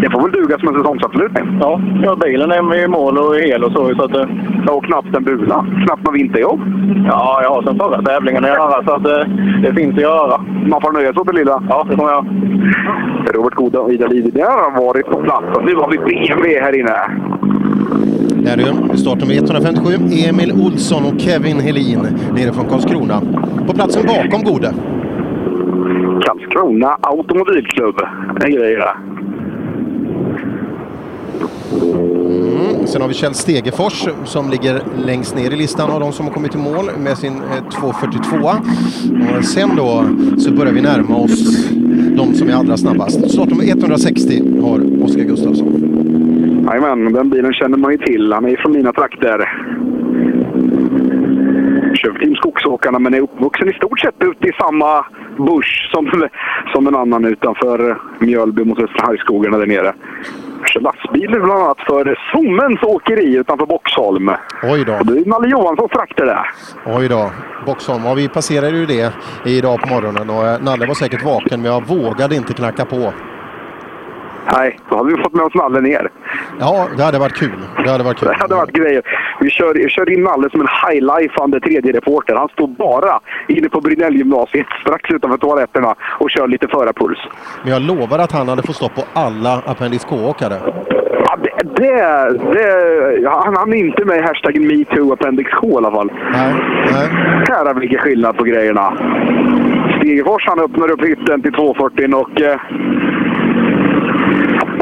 Det 0.00 0.10
får 0.10 0.22
väl 0.22 0.32
duga 0.32 0.58
som 0.58 0.68
en 0.68 0.74
säsongsavslutning? 0.74 1.58
Ja, 1.60 1.80
ja 2.02 2.16
bilen 2.16 2.50
är 2.50 2.84
i 2.84 2.88
mål 2.88 3.18
och 3.18 3.36
hel 3.36 3.64
och 3.64 3.72
så. 3.72 3.94
så 3.94 4.04
att, 4.04 4.28
ja, 4.66 4.72
och 4.72 4.84
knappt 4.84 5.16
en 5.16 5.24
bula. 5.24 5.66
Knappt 5.84 6.04
något 6.04 6.14
vinterjobb. 6.14 6.60
Ja, 7.06 7.40
jag 7.42 7.50
har 7.50 7.62
sen 7.62 7.78
förra 7.78 8.02
tävlingen 8.02 8.44
att 8.44 8.50
göra 8.50 8.84
så 8.84 8.92
att, 8.92 9.06
uh, 9.06 9.34
det 9.62 9.74
finns 9.74 9.94
att 9.94 10.02
göra. 10.02 10.40
Man 10.66 10.80
får 10.80 10.92
nöja 10.92 11.12
sig 11.12 11.20
åt 11.20 11.26
det 11.26 11.38
lilla. 11.40 11.62
Ja, 11.68 11.86
det 11.90 11.96
kommer 11.96 12.12
jag. 12.12 12.26
Robert 13.34 13.54
Gode 13.54 13.78
och 13.78 13.92
Ida 13.92 14.06
Livi, 14.06 14.30
där 14.30 14.44
har 14.44 14.86
varit 14.86 15.06
på 15.06 15.22
plats. 15.22 15.46
Och 15.56 15.64
nu 15.64 15.74
har 15.74 15.90
vi 15.90 15.98
BMW 15.98 16.60
här 16.60 16.80
inne. 16.80 16.96
Där 18.46 18.56
du, 18.56 18.98
startnummer 18.98 19.34
157, 19.34 19.92
Emil 20.28 20.52
Olsson 20.52 21.04
och 21.04 21.20
Kevin 21.20 21.60
Helin 21.60 22.00
nere 22.34 22.52
från 22.52 22.66
Karlskrona. 22.66 23.20
På 23.66 23.72
platsen 23.72 24.06
bakom 24.06 24.42
Gode. 24.42 24.74
Karlskrona 26.26 26.98
Automobilklubb. 27.00 27.96
Det 28.40 28.46
är 28.46 28.50
grejer. 28.50 28.96
Mm. 31.72 32.86
Sen 32.86 33.00
har 33.00 33.08
vi 33.08 33.14
Kjell 33.14 33.34
Stegefors 33.34 34.08
som 34.24 34.50
ligger 34.50 34.82
längst 35.06 35.36
ner 35.36 35.50
i 35.50 35.56
listan 35.56 35.90
av 35.90 36.00
de 36.00 36.12
som 36.12 36.26
har 36.26 36.32
kommit 36.32 36.54
i 36.54 36.58
mål 36.58 36.90
med 36.98 37.18
sin 37.18 37.32
eh, 37.32 37.62
2.42. 37.80 39.38
Och 39.38 39.44
sen 39.44 39.76
då 39.76 40.04
så 40.38 40.52
börjar 40.52 40.72
vi 40.72 40.82
närma 40.82 41.16
oss 41.16 41.70
de 42.16 42.34
som 42.34 42.48
är 42.48 42.54
allra 42.54 42.76
snabbast. 42.76 43.30
Startnummer 43.30 43.68
160 43.68 44.60
har 44.62 45.04
Oskar 45.04 45.22
Gustafsson. 45.22 45.86
Jajamän, 46.70 47.12
den 47.12 47.30
bilen 47.30 47.52
känner 47.52 47.76
man 47.76 47.92
ju 47.92 47.98
till. 47.98 48.32
Han 48.32 48.44
är 48.44 48.56
från 48.56 48.72
mina 48.72 48.92
trakter. 48.92 49.38
Team 52.02 52.34
Skogsåkarna 52.34 52.98
men 52.98 53.14
är 53.14 53.20
uppvuxen 53.20 53.68
i 53.68 53.72
stort 53.72 54.00
sett 54.00 54.14
ute 54.18 54.48
i 54.48 54.52
samma 54.60 55.06
bush 55.36 55.90
som, 55.90 56.28
som 56.72 56.86
en 56.86 56.94
annan 56.96 57.24
utanför 57.24 57.98
Mjölby 58.18 58.64
mot 58.64 58.78
Östra 58.78 59.06
Hargsskogarna 59.06 59.58
där 59.58 59.66
nere. 59.66 59.94
Kör 60.66 60.80
lastbil 60.80 61.30
bland 61.30 61.52
annat 61.52 61.80
för 61.80 62.18
Sommens 62.32 62.82
åkeri 62.82 63.36
utanför 63.36 63.66
Boxholm. 63.66 64.30
Oj 64.62 64.84
då. 64.84 64.92
Och 64.92 65.06
det 65.06 65.20
är 65.20 65.24
Nalle 65.26 65.48
Johanssons 65.48 65.92
trakter 65.92 66.26
det. 66.26 66.44
Oj 66.86 67.08
då. 67.08 67.30
Boxholm, 67.66 68.04
ja, 68.04 68.14
vi 68.14 68.28
passerade 68.28 68.76
ju 68.76 68.86
det 68.86 69.12
idag 69.44 69.80
på 69.80 69.94
morgonen 69.94 70.30
och 70.30 70.46
eh, 70.46 70.62
Nalle 70.62 70.86
var 70.86 70.94
säkert 70.94 71.24
vaken 71.24 71.62
men 71.62 71.72
jag 71.72 71.86
vågade 71.86 72.36
inte 72.36 72.52
knacka 72.52 72.84
på. 72.84 73.12
Nej, 74.52 74.78
då 74.90 74.96
hade 74.96 75.16
vi 75.16 75.22
fått 75.22 75.32
med 75.32 75.44
oss 75.44 75.54
Nalle 75.54 75.80
ner. 75.80 76.10
Ja, 76.60 76.88
det 76.96 77.02
hade 77.02 77.18
varit 77.18 77.34
kul. 77.34 77.58
Det 77.84 77.90
hade 77.90 78.04
varit 78.04 78.18
kul. 78.18 78.28
Det 78.28 78.34
hade 78.34 78.54
varit 78.54 78.72
grejer. 78.72 79.02
Vi 79.40 79.50
kör, 79.50 79.74
vi 79.74 79.88
kör 79.88 80.12
in 80.12 80.22
Nalle 80.22 80.50
som 80.50 80.60
en 80.60 80.68
highlifande 80.82 81.60
tredje 81.60 81.92
reporter. 81.92 82.34
Han 82.34 82.48
står 82.48 82.68
bara 82.68 83.20
inne 83.48 83.68
på 83.68 83.80
Brynällgymnasiet 83.80 84.66
strax 84.80 85.10
utanför 85.10 85.38
toaletterna 85.38 85.94
och 86.20 86.30
kör 86.30 86.48
lite 86.48 86.68
förarpuls. 86.68 87.18
Men 87.62 87.72
jag 87.72 87.82
lovar 87.82 88.18
att 88.18 88.32
han 88.32 88.48
hade 88.48 88.62
fått 88.62 88.76
stopp 88.76 88.94
på 88.94 89.04
alla 89.12 89.62
Appendix 89.66 90.04
K-åkare. 90.04 90.58
Ja, 91.28 91.36
det, 91.42 91.50
det, 91.76 91.92
det, 92.52 93.28
han, 93.28 93.56
han 93.56 93.72
är 93.72 93.76
inte 93.76 94.04
med 94.04 94.24
hashtaggen 94.24 94.66
metoo 94.66 95.12
appendix 95.12 95.50
K 95.50 95.68
i 95.68 95.76
alla 95.76 95.90
fall. 95.90 96.10
Nej, 96.32 96.54
nej. 96.92 97.74
Vi 97.74 97.80
vilken 97.80 97.98
skillnad 97.98 98.36
på 98.36 98.44
grejerna. 98.44 98.92
Stegefors 99.98 100.46
han 100.46 100.60
öppnar 100.60 100.90
upp 100.90 101.04
hytten 101.04 101.42
till 101.42 101.52
240 101.52 102.14
och... 102.14 102.40
Eh, 102.40 102.60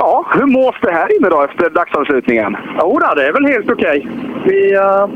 ja, 0.05 0.26
hur 0.34 0.47
mås 0.47 0.76
det 0.83 0.92
här 0.92 1.16
inne 1.16 1.28
då 1.28 1.42
efter 1.42 1.70
dagsavslutningen? 1.70 2.57
Jo, 2.81 2.99
det 3.16 3.26
är 3.26 3.33
väl 3.33 3.47
helt 3.47 3.70
okej. 3.70 4.08
Vi, 4.47 4.74
eh, 4.74 5.07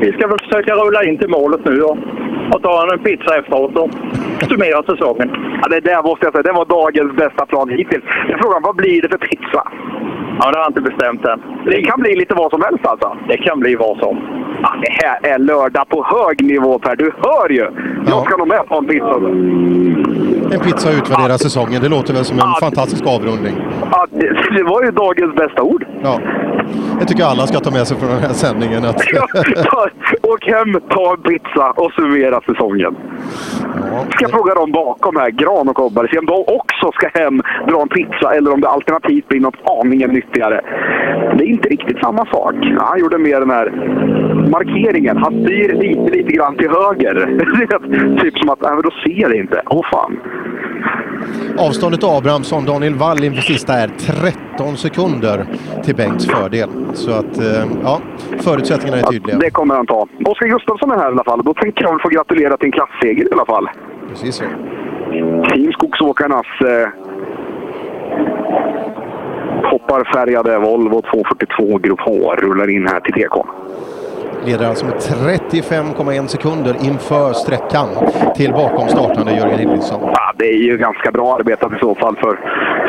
vi 0.00 0.12
ska 0.12 0.26
väl 0.28 0.38
försöka 0.38 0.74
rulla 0.74 1.04
in 1.04 1.18
till 1.18 1.28
målet 1.28 1.64
nu 1.64 1.82
och, 1.82 1.98
och 2.52 2.62
ta 2.62 2.92
en 2.92 2.98
pizza 2.98 3.38
efteråt 3.38 3.76
och 3.76 3.90
summera 4.48 4.82
säsongen. 4.82 5.30
Ja, 5.62 5.68
det 5.68 5.80
där 5.80 6.02
måste 6.02 6.26
jag 6.26 6.32
säga, 6.32 6.42
det 6.42 6.52
var 6.52 6.64
dagens 6.64 7.16
bästa 7.16 7.46
plan 7.46 7.68
hittills. 7.68 8.04
Men 8.28 8.38
frågan, 8.38 8.62
vad 8.62 8.76
blir 8.76 9.02
det 9.02 9.08
för 9.08 9.18
pizza? 9.18 9.62
Ja, 10.38 10.50
det 10.50 10.56
har 10.58 10.64
jag 10.64 10.70
inte 10.70 10.80
bestämt 10.80 11.24
än. 11.24 11.42
Det 11.66 11.82
kan 11.82 12.00
bli 12.00 12.16
lite 12.16 12.34
vad 12.34 12.50
som 12.50 12.62
helst 12.62 12.86
alltså? 12.86 13.16
Det 13.28 13.36
kan 13.36 13.60
bli 13.60 13.74
vad 13.74 13.98
som. 13.98 14.16
Ja, 14.62 14.74
det 14.82 14.92
här 14.92 15.34
är 15.34 15.38
lördag 15.38 15.88
på 15.88 16.04
hög 16.04 16.44
nivå 16.44 16.78
Per, 16.78 16.96
du 16.96 17.12
hör 17.24 17.48
ju! 17.48 17.66
Jag 18.06 18.26
ska 18.26 18.36
nog 18.36 18.48
med 18.48 18.66
på 18.68 18.74
en 18.76 18.86
pizza. 18.86 19.14
En 20.54 20.60
pizza 20.60 20.88
och 20.88 20.94
utvärdera 20.94 21.38
säsongen. 21.38 21.82
Det 21.82 21.88
låter 21.88 22.14
väl 22.14 22.24
som 22.24 22.38
en 22.38 22.54
fantastisk 22.60 23.06
avrundning. 23.06 23.54
Ja, 23.90 24.06
det, 24.10 24.26
det 24.56 24.62
var 24.62 24.82
ju 24.82 24.90
dagens 24.90 25.34
bästa 25.34 25.62
ord. 25.62 25.86
Ja. 26.02 26.20
Det 27.00 27.06
tycker 27.06 27.22
jag 27.22 27.30
alla 27.30 27.46
ska 27.46 27.60
ta 27.60 27.70
med 27.70 27.86
sig 27.86 27.96
från 27.96 28.08
den 28.08 28.18
här 28.18 28.32
sändningen. 28.32 28.84
Att... 28.84 28.96
Åk 30.22 30.44
hem, 30.46 30.80
ta 30.88 31.14
en 31.14 31.22
pizza 31.22 31.70
och 31.70 31.92
summera 31.92 32.40
säsongen. 32.40 32.96
Ska 34.10 34.24
jag 34.24 34.30
fråga 34.30 34.54
dem 34.54 34.72
bakom 34.72 35.16
här, 35.16 35.30
Gran 35.30 35.68
och 35.68 35.76
Kobbar, 35.76 36.08
se 36.12 36.18
om 36.18 36.26
de 36.26 36.44
också 36.46 36.92
ska 36.92 37.20
hem, 37.20 37.42
dra 37.68 37.82
en 37.82 37.88
pizza 37.88 38.34
eller 38.34 38.52
om 38.52 38.60
det 38.60 38.68
alternativt 38.68 39.28
blir 39.28 39.40
något 39.40 39.80
aningen 39.80 40.10
nyttigare. 40.10 40.60
Det 41.38 41.44
är 41.44 41.48
inte 41.48 41.68
riktigt 41.68 41.98
samma 41.98 42.26
sak. 42.26 42.54
Ja, 42.60 42.84
han 42.84 43.00
gjorde 43.00 43.18
mer 43.18 43.40
den 43.40 43.50
här 43.50 43.70
markeringen. 44.50 45.16
Han 45.16 45.32
styr 45.44 45.72
lite, 45.72 46.16
lite 46.16 46.32
grann 46.32 46.56
till 46.56 46.70
höger. 46.70 47.14
Det 47.88 48.20
typ 48.20 48.38
som 48.38 48.48
att, 48.48 48.60
nej, 48.60 48.72
men 48.72 48.82
då 48.82 48.90
ser 48.90 49.20
jag 49.20 49.34
inte. 49.34 49.62
Åh 49.66 49.86
fan. 49.92 50.16
Avståndet 51.58 52.04
Abrahamsson, 52.04 52.64
Daniel 52.64 52.94
Wall 52.94 53.24
inför 53.24 53.42
sista 53.42 53.72
är 53.72 53.88
13 53.88 54.76
sekunder 54.76 55.46
till 55.84 55.94
Bengts 55.96 56.26
fördel. 56.26 56.68
Så 56.94 57.10
att, 57.10 57.38
eh, 57.38 57.64
ja, 57.82 58.00
förutsättningarna 58.40 59.02
är 59.02 59.06
tydliga. 59.06 59.38
Det 59.38 59.50
kommer 59.50 59.74
han 59.74 59.86
ta. 59.86 60.06
Oskar 60.24 60.46
Gustafsson 60.46 60.90
är 60.90 60.96
här 60.96 61.08
i 61.08 61.12
alla 61.12 61.24
fall. 61.24 61.42
Då 61.44 61.54
tänker 61.54 61.84
jag 61.84 61.90
väl 61.90 62.00
få 62.00 62.08
gratulera 62.08 62.56
till 62.56 62.66
en 62.66 62.72
klasseger 62.72 63.24
i 63.24 63.32
alla 63.32 63.46
fall. 63.46 63.68
Precis 64.08 64.34
så. 64.34 64.44
Team 65.50 65.72
Skogsåkarnas 65.72 66.46
eh, 66.60 66.88
kopparfärgade 69.70 70.58
Volvo 70.58 71.02
242 71.02 71.78
Grupp 71.78 72.00
H 72.00 72.34
rullar 72.34 72.70
in 72.70 72.86
här 72.86 73.00
till 73.00 73.12
TK. 73.12 73.46
Leder 74.46 74.66
alltså 74.66 74.86
med 74.86 74.94
35,1 74.94 76.26
sekunder 76.26 76.76
inför 76.82 77.32
sträckan 77.32 77.88
till 78.36 78.52
bakom 78.52 78.88
startande 78.88 79.32
Jörgen 79.32 79.58
Hildriksson. 79.58 80.00
Ja, 80.02 80.32
det 80.36 80.44
är 80.44 80.58
ju 80.58 80.76
ganska 80.78 81.10
bra 81.10 81.34
arbetat 81.34 81.72
i 81.72 81.78
så 81.80 81.94
fall 81.94 82.16
för, 82.16 82.38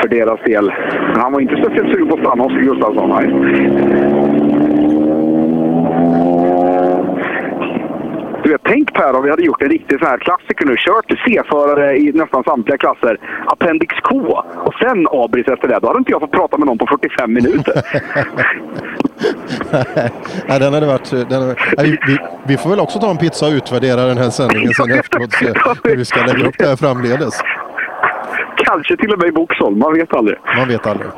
för 0.01 0.08
deras 0.09 0.40
del. 0.45 0.74
Men 1.14 1.22
han 1.22 1.34
var 1.34 1.40
inte 1.42 1.56
speciellt 1.56 1.93
sugen 1.93 2.08
på 2.08 2.16
att 2.16 2.22
stanna, 2.22 2.43
hos 2.43 2.53
Gustafsson. 2.53 3.09
Nej. 3.09 4.75
Du 8.46 8.52
vet, 8.52 8.62
tänk 8.64 8.94
Per 8.94 9.14
om 9.16 9.24
vi 9.24 9.30
hade 9.30 9.44
gjort 9.44 9.62
en 9.62 9.70
riktig 9.70 10.00
sån 10.00 10.08
här 10.08 10.18
klassiker 10.18 10.66
nu. 10.66 10.76
Kört 10.78 11.06
C-förare 11.26 11.98
i 11.98 12.12
nästan 12.14 12.44
samtliga 12.44 12.78
klasser. 12.78 13.18
Appendix 13.46 13.96
K 14.04 14.44
och 14.66 14.74
sen 14.74 15.08
Abris 15.12 15.48
efter 15.48 15.68
det. 15.68 15.80
Då 15.82 15.88
hade 15.88 16.00
inte 16.00 16.12
jag 16.12 16.22
fått 16.22 16.32
prata 16.32 16.58
med 16.58 16.68
någon 16.68 16.78
på 16.78 16.88
45 16.88 17.34
minuter. 17.34 17.74
Nej, 20.48 20.60
den 20.60 20.74
hade 20.74 20.86
varit... 20.86 21.12
Den 21.12 21.42
hade, 21.42 21.56
nej, 21.78 22.00
vi, 22.08 22.18
vi 22.48 22.58
får 22.58 22.70
väl 22.70 22.80
också 22.80 23.00
ta 23.00 23.10
en 23.10 23.18
pizza 23.18 23.46
och 23.46 23.52
utvärdera 23.52 24.06
den 24.06 24.18
här 24.18 24.30
sändningen 24.30 24.74
sen 24.74 24.92
efteråt. 24.92 25.34
Se 25.34 25.46
hur 25.84 25.96
vi 25.96 26.06
ska 26.06 26.26
lägga 26.26 26.48
upp 26.48 26.58
det 26.58 26.68
här 26.68 26.76
framledes. 26.76 27.42
Kanske 28.58 28.98
till 28.98 29.14
och 29.14 29.20
med 29.20 29.28
i 29.28 29.32
Boxholm, 29.32 29.80
man 29.80 29.94
vet 29.94 30.14
aldrig. 30.14 30.38
Man 30.58 30.68
vet 30.68 30.88
aldrig. 30.88 31.10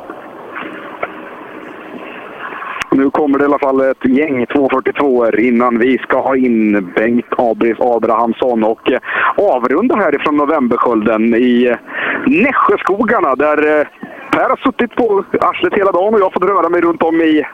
Nu 2.90 3.10
kommer 3.10 3.38
det 3.38 3.42
i 3.42 3.46
alla 3.46 3.58
fall 3.58 3.80
ett 3.80 4.04
gäng 4.04 4.46
242 4.46 5.30
innan 5.38 5.78
vi 5.78 5.98
ska 5.98 6.20
ha 6.20 6.36
in 6.36 6.92
Bengt 6.96 7.26
Abris 7.38 7.76
Abrahamsson 7.80 8.64
och 8.64 8.92
eh, 8.92 8.98
avrunda 9.36 9.96
härifrån 9.96 10.36
Novemberskölden 10.36 11.34
i 11.34 11.66
eh, 11.66 11.76
Nässjöskogarna 12.26 13.34
där 13.34 13.80
eh, 13.80 13.86
Per 14.30 14.48
har 14.48 14.56
suttit 14.56 14.96
på 14.96 15.24
arslet 15.40 15.74
hela 15.74 15.92
dagen 15.92 16.14
och 16.14 16.20
jag 16.20 16.24
har 16.24 16.30
fått 16.30 16.50
röra 16.50 16.68
mig 16.68 16.80
runt 16.80 17.02
om 17.02 17.20
i 17.20 17.44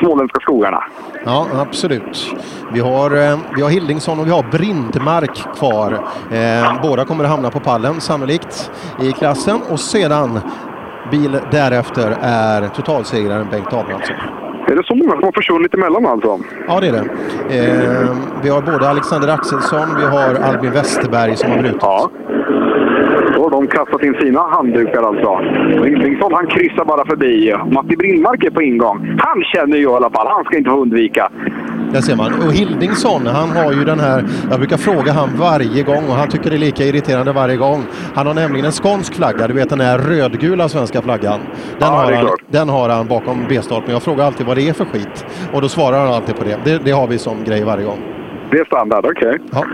småländska 0.00 0.40
skogarna. 0.40 0.84
Ja, 1.24 1.46
absolut. 1.54 2.34
Vi 2.72 2.80
har, 2.80 3.10
vi 3.56 3.62
har 3.62 3.70
Hildingsson 3.70 4.20
och 4.20 4.26
vi 4.26 4.30
har 4.30 4.42
Brindmark 4.42 5.56
kvar. 5.58 5.92
Eh, 6.32 6.82
båda 6.82 7.04
kommer 7.04 7.24
att 7.24 7.30
hamna 7.30 7.50
på 7.50 7.60
pallen 7.60 8.00
sannolikt 8.00 8.70
i 9.02 9.12
klassen 9.12 9.60
och 9.70 9.80
sedan 9.80 10.40
bil 11.10 11.40
därefter 11.50 12.16
är 12.20 12.68
totalsegraren 12.68 13.46
Bengt 13.50 13.72
Abrahamsson. 13.72 14.47
Är 14.70 14.76
det 14.76 14.84
så 14.86 14.94
många 14.94 15.12
som 15.12 15.22
har 15.22 15.32
försvunnit 15.32 15.74
emellan 15.74 16.06
alltså? 16.06 16.40
Ja, 16.68 16.80
det 16.80 16.86
är 16.88 16.92
det. 16.92 17.04
Eh, 17.58 18.16
vi 18.42 18.48
har 18.48 18.62
både 18.62 18.88
Alexander 18.88 19.28
Axelsson, 19.28 19.88
vi 19.98 20.04
har 20.04 20.34
Albin 20.34 20.70
Westerberg 20.70 21.36
som 21.36 21.50
har 21.50 21.58
brutit. 21.58 21.78
Ja. 21.80 22.10
De 23.58 23.66
kastat 23.66 24.02
in 24.02 24.14
sina 24.20 24.40
handdukar 24.40 25.02
alltså. 25.02 25.28
Och 25.80 25.86
Hildringsson 25.86 26.32
han 26.34 26.46
kryssar 26.46 26.84
bara 26.84 27.06
förbi. 27.06 27.54
Matti 27.72 27.96
Brindmark 27.96 28.44
är 28.44 28.50
på 28.50 28.62
ingång. 28.62 29.18
Han 29.18 29.42
känner 29.54 29.76
ju 29.76 29.82
i 29.82 29.86
alla 29.86 30.10
fall, 30.10 30.26
han 30.26 30.44
ska 30.44 30.58
inte 30.58 30.70
få 30.70 30.76
undvika. 30.82 31.28
Där 31.92 32.00
ser 32.00 32.16
man. 32.16 32.32
Och 32.46 32.52
Hildingsson, 32.52 33.26
han 33.26 33.50
har 33.50 33.72
ju 33.72 33.84
den 33.84 34.00
här, 34.00 34.24
jag 34.50 34.58
brukar 34.58 34.76
fråga 34.76 35.12
han 35.12 35.28
varje 35.36 35.82
gång 35.82 36.04
och 36.08 36.14
han 36.14 36.28
tycker 36.28 36.50
det 36.50 36.56
är 36.56 36.58
lika 36.58 36.84
irriterande 36.84 37.32
varje 37.32 37.56
gång. 37.56 37.82
Han 38.14 38.26
har 38.26 38.34
nämligen 38.34 38.66
en 38.66 38.72
skånsk 38.72 39.14
flagga, 39.14 39.46
du 39.46 39.54
vet 39.54 39.70
den 39.70 39.80
här 39.80 39.98
rödgula 39.98 40.68
svenska 40.68 41.02
flaggan. 41.02 41.40
Den, 41.40 41.48
Ja, 41.78 41.86
har, 41.86 42.12
han, 42.12 42.26
den 42.50 42.68
har 42.68 42.88
han 42.88 43.06
bakom 43.06 43.38
B-stolpen. 43.48 43.92
Jag 43.92 44.02
frågar 44.02 44.24
alltid 44.24 44.46
vad 44.46 44.56
det 44.56 44.68
är 44.68 44.72
för 44.72 44.84
skit. 44.84 45.26
Och 45.52 45.62
då 45.62 45.68
svarar 45.68 45.98
han 45.98 46.08
alltid 46.14 46.36
på 46.36 46.44
det. 46.44 46.58
Det, 46.64 46.84
det 46.84 46.90
har 46.90 47.06
vi 47.06 47.18
som 47.18 47.44
grej 47.44 47.64
varje 47.64 47.84
gång. 47.84 47.98
Det 48.50 48.58
är 48.58 48.64
standard, 48.64 49.06
okej. 49.06 49.38
Ja. 49.52 49.64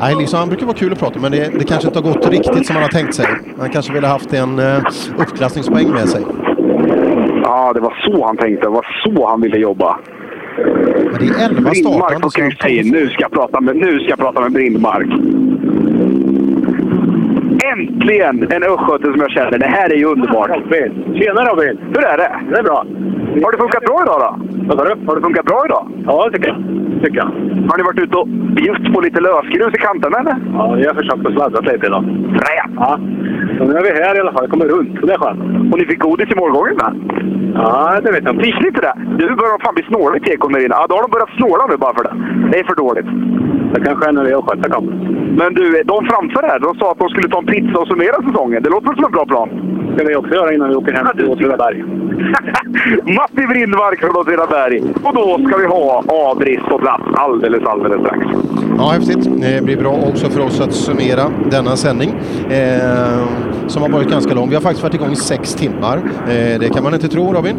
Nej, 0.00 0.14
liksom, 0.18 0.38
han 0.38 0.48
brukar 0.48 0.66
vara 0.66 0.76
kul 0.76 0.92
att 0.92 0.98
prata 0.98 1.20
men 1.20 1.32
det, 1.32 1.58
det 1.58 1.64
kanske 1.64 1.88
inte 1.88 1.98
har 1.98 2.12
gått 2.12 2.30
riktigt 2.30 2.66
som 2.66 2.76
han 2.76 2.82
har 2.82 2.90
tänkt 2.90 3.14
sig. 3.14 3.26
Han 3.58 3.70
kanske 3.70 3.92
ville 3.92 4.06
haft 4.06 4.32
en 4.32 4.58
uh, 4.58 4.78
uppklassningspoäng 5.18 5.90
med 5.90 6.08
sig. 6.08 6.24
Ja, 7.42 7.72
det 7.72 7.80
var 7.80 7.94
så 8.06 8.26
han 8.26 8.36
tänkte. 8.36 8.66
Det 8.66 8.70
var 8.70 8.86
så 9.04 9.26
han 9.28 9.40
ville 9.40 9.58
jobba. 9.58 9.98
Men 11.10 11.18
det 11.18 11.26
är 11.26 11.44
11 11.44 11.60
Brindmark 11.60 11.76
startande. 11.76 12.20
får 12.22 12.30
kryssa 12.30 12.68
in. 12.68 12.92
Nu 12.92 13.08
ska 13.08 13.20
jag 13.20 13.32
prata 13.32 13.60
med, 13.60 13.76
nu 13.76 13.98
ska 13.98 14.08
jag 14.08 14.18
prata 14.18 14.40
med 14.40 14.52
Brindmark. 14.52 15.08
Äntligen 17.72 18.52
en 18.52 18.62
östgöte 18.62 19.04
som 19.12 19.20
jag 19.20 19.30
känner. 19.30 19.58
Det 19.58 19.66
här 19.66 19.90
är 19.90 19.96
ju 19.96 20.04
underbart. 20.04 20.50
Tjena 21.14 21.44
Robin! 21.44 21.78
Hur 21.94 22.04
är 22.04 22.18
det? 22.18 22.40
Det 22.50 22.58
är 22.58 22.62
bra. 22.62 22.86
Har 23.44 23.52
det 23.52 23.58
funkat 23.64 23.84
bra 23.90 23.98
idag 24.04 24.18
då? 24.24 24.30
Vad 24.68 24.74
sa 24.78 24.84
du? 24.84 24.94
Har 25.06 25.16
det 25.16 25.22
funkat 25.22 25.44
bra 25.50 25.60
idag? 25.68 25.84
Ja, 26.06 26.14
det 26.24 26.32
tycker 26.36 26.48
jag. 26.52 26.58
Tycker 27.02 27.18
jag. 27.22 27.30
Har 27.68 27.76
ni 27.78 27.82
varit 27.88 28.02
ute 28.04 28.16
och 28.16 28.28
bjutt 28.28 28.94
på 28.94 29.00
lite 29.00 29.20
lösgrus 29.20 29.72
i 29.74 29.80
kanterna 29.86 30.18
eller? 30.22 30.36
Ja, 30.56 30.64
vi 30.78 30.86
har 30.86 30.94
försökt 30.94 31.26
att 31.26 31.32
sladda 31.32 31.60
lite 31.60 31.86
idag. 31.86 32.04
Fränt! 32.40 32.74
Ja. 32.84 32.92
Så 33.58 33.62
nu 33.64 33.72
är 33.78 33.82
vi 33.82 33.90
här 34.04 34.16
i 34.16 34.20
alla 34.20 34.32
fall. 34.32 34.44
Det 34.44 34.50
kommer 34.54 34.68
runt. 34.74 34.92
Det 35.06 35.12
är 35.12 35.18
skönt. 35.18 35.40
Och 35.70 35.78
ni 35.78 35.84
fick 35.90 36.00
godis 36.06 36.32
i 36.32 36.36
målgången 36.42 36.76
med? 36.82 36.92
Ja, 37.54 38.00
det 38.04 38.10
vet 38.12 38.24
jag 38.24 38.34
inte. 38.34 38.44
Fick 38.44 38.60
ni 38.60 38.66
inte 38.68 38.80
det? 38.88 38.94
Du 39.20 39.24
börjar 39.40 39.64
fan 39.64 39.74
bli 39.74 39.84
snårig 39.90 40.24
tekon 40.24 40.52
där 40.52 40.64
inne. 40.64 40.76
Ja, 40.78 40.86
då 40.88 40.94
har 40.94 41.02
de 41.06 41.10
börjat 41.16 41.36
snåla 41.38 41.64
nu 41.70 41.76
bara 41.76 41.94
för 41.98 42.04
det. 42.08 42.14
Det 42.50 42.58
är 42.60 42.64
för 42.70 42.76
dåligt. 42.84 43.08
Det 43.74 43.80
kanske 43.86 44.08
är 44.08 44.12
när 44.12 44.24
vi 44.24 44.34
östgötar 44.34 44.70
kommer. 44.74 44.92
Men 45.40 45.54
du, 45.54 45.64
de 45.92 45.98
framför 46.10 46.42
här, 46.50 46.58
de 46.58 46.70
sa 46.78 46.86
att 46.92 46.98
de 46.98 47.08
skulle 47.08 47.28
ta 47.28 47.38
en 47.38 47.46
pizza 47.46 47.78
och 47.80 47.88
summera 47.88 48.16
säsongen. 48.28 48.62
Det 48.62 48.70
låter 48.70 48.94
som 48.94 49.04
en 49.04 49.16
bra 49.16 49.26
plan? 49.26 49.48
Ska 49.94 50.04
vi 50.08 50.16
också 50.16 50.34
göra 50.34 50.54
innan 50.54 50.68
vi 50.68 50.74
åker 50.74 50.92
hem 50.92 51.06
till 51.16 51.28
Åtvidaberg. 51.28 51.82
Matti 53.16 53.46
Brindmark 53.46 54.00
från 54.00 54.16
Åtvidaberg. 54.16 54.82
Och 55.02 55.14
då 55.14 55.48
ska 55.48 55.56
vi 55.56 55.66
ha 55.66 56.04
Abris 56.08 56.60
på 56.68 56.78
plats 56.78 57.04
alldeles, 57.14 57.64
alldeles 57.64 58.00
strax. 58.00 58.26
Ja, 58.78 58.88
häftigt. 58.88 59.40
Det 59.40 59.64
blir 59.64 59.76
bra 59.76 59.92
också 60.08 60.30
för 60.30 60.40
oss 60.40 60.60
att 60.60 60.72
summera 60.72 61.22
denna 61.50 61.76
sändning 61.76 62.10
eh, 62.50 63.26
som 63.66 63.82
har 63.82 63.88
varit 63.88 64.10
ganska 64.10 64.34
lång. 64.34 64.48
Vi 64.48 64.54
har 64.54 64.62
faktiskt 64.62 64.82
varit 64.82 64.94
igång 64.94 65.12
i 65.12 65.16
sex 65.16 65.54
timmar. 65.54 65.96
Eh, 66.28 66.60
det 66.60 66.74
kan 66.74 66.82
man 66.82 66.94
inte 66.94 67.08
tro, 67.08 67.32
Robin. 67.32 67.56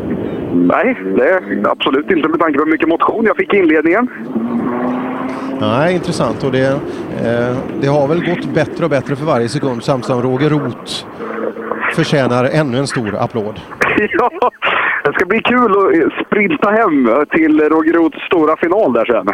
Nej, 0.54 0.98
det 1.16 1.30
är 1.30 1.68
absolut 1.72 2.12
inte 2.12 2.28
med 2.28 2.40
tanke 2.40 2.60
på 2.60 2.66
hur 2.66 2.72
mycket 2.72 2.88
motion 2.90 3.26
jag 3.26 3.38
fick 3.38 3.54
i 3.54 3.58
inledningen. 3.58 4.08
Nej, 5.62 5.96
intressant. 5.96 6.44
Och 6.44 6.52
det, 6.52 6.68
eh, 6.68 7.58
det 7.82 7.88
har 7.88 8.08
väl 8.08 8.26
gått 8.26 8.54
bättre 8.54 8.84
och 8.84 8.90
bättre 8.90 9.16
för 9.16 9.26
varje 9.26 9.50
sekund 9.50 9.84
samtidigt 9.84 10.06
som 10.06 10.22
Roger 10.22 10.50
Roth 10.50 11.06
förtjänar 12.00 12.46
ännu 12.46 12.78
en 12.78 12.88
stor 12.88 13.16
applåd. 13.16 13.60
ja, 13.98 14.52
det 15.04 15.14
ska 15.14 15.26
bli 15.26 15.42
kul 15.42 15.72
att 15.72 16.26
sprinta 16.26 16.72
hem 16.72 17.26
till 17.32 17.60
Roger 17.60 17.94
Roths 17.94 18.26
stora 18.26 18.58
final 18.58 18.94
där 18.94 19.06
sen. 19.06 19.28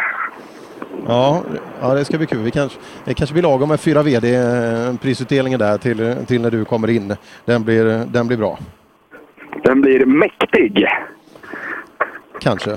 Ja, 1.06 1.42
ja, 1.80 1.94
det 1.94 2.04
ska 2.04 2.18
bli 2.18 2.26
kul. 2.26 2.38
Vi 2.38 2.50
kanske, 2.50 2.78
det 3.04 3.14
kanske 3.14 3.34
blir 3.34 3.42
lagom 3.42 3.68
med 3.68 3.80
fyra 3.80 4.02
VD-prisutdelningen 4.02 5.58
där 5.58 5.78
till, 5.78 6.16
till 6.26 6.42
när 6.42 6.50
du 6.50 6.64
kommer 6.64 6.90
in. 6.90 7.16
Den 7.44 7.64
blir, 7.64 7.84
den 8.06 8.26
blir 8.26 8.36
bra. 8.36 8.58
Den 9.64 9.80
blir 9.80 10.06
mäktig. 10.06 10.86
Kanske. 12.40 12.70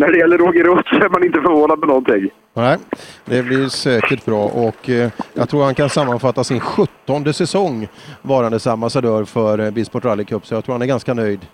När 0.00 0.12
det 0.12 0.18
gäller 0.18 0.38
Roger 0.38 0.64
Roth 0.64 0.88
så 0.90 1.04
är 1.04 1.08
man 1.08 1.24
inte 1.24 1.40
förvånad 1.40 1.78
med 1.78 1.88
någonting. 1.88 2.30
Nej, 2.54 2.78
det 3.24 3.42
blir 3.42 3.68
säkert 3.68 4.24
bra 4.24 4.44
och 4.44 4.90
eh, 4.90 5.10
jag 5.34 5.48
tror 5.48 5.64
han 5.64 5.74
kan 5.74 5.88
sammanfatta 5.90 6.44
sin 6.44 6.60
17 6.60 7.34
säsong 7.34 7.88
varandes 8.22 8.66
ambassadör 8.66 9.24
för 9.24 9.58
eh, 9.58 9.70
Bilsport 9.70 10.04
Rally 10.04 10.24
Cup 10.24 10.46
så 10.46 10.54
jag 10.54 10.64
tror 10.64 10.74
han 10.74 10.82
är 10.82 10.86
ganska 10.86 11.14
nöjd. 11.14 11.46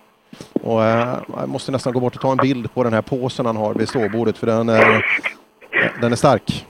Och, 0.62 0.85
eh, 0.85 1.17
jag 1.41 1.49
måste 1.49 1.73
nästan 1.73 1.93
gå 1.93 2.01
bort 2.01 2.15
och 2.15 2.20
ta 2.20 2.31
en 2.33 2.36
bild 2.36 2.75
på 2.75 2.85
den 2.85 2.93
här 2.93 3.02
påsen 3.02 3.47
han 3.47 3.57
har 3.57 3.75
vid 3.75 3.89
ståbordet 3.89 4.39
för 4.39 4.47
den 4.47 4.68
är, 4.68 4.94
eh, 4.94 5.01
den 6.01 6.12
är 6.12 6.17
stark. 6.17 6.67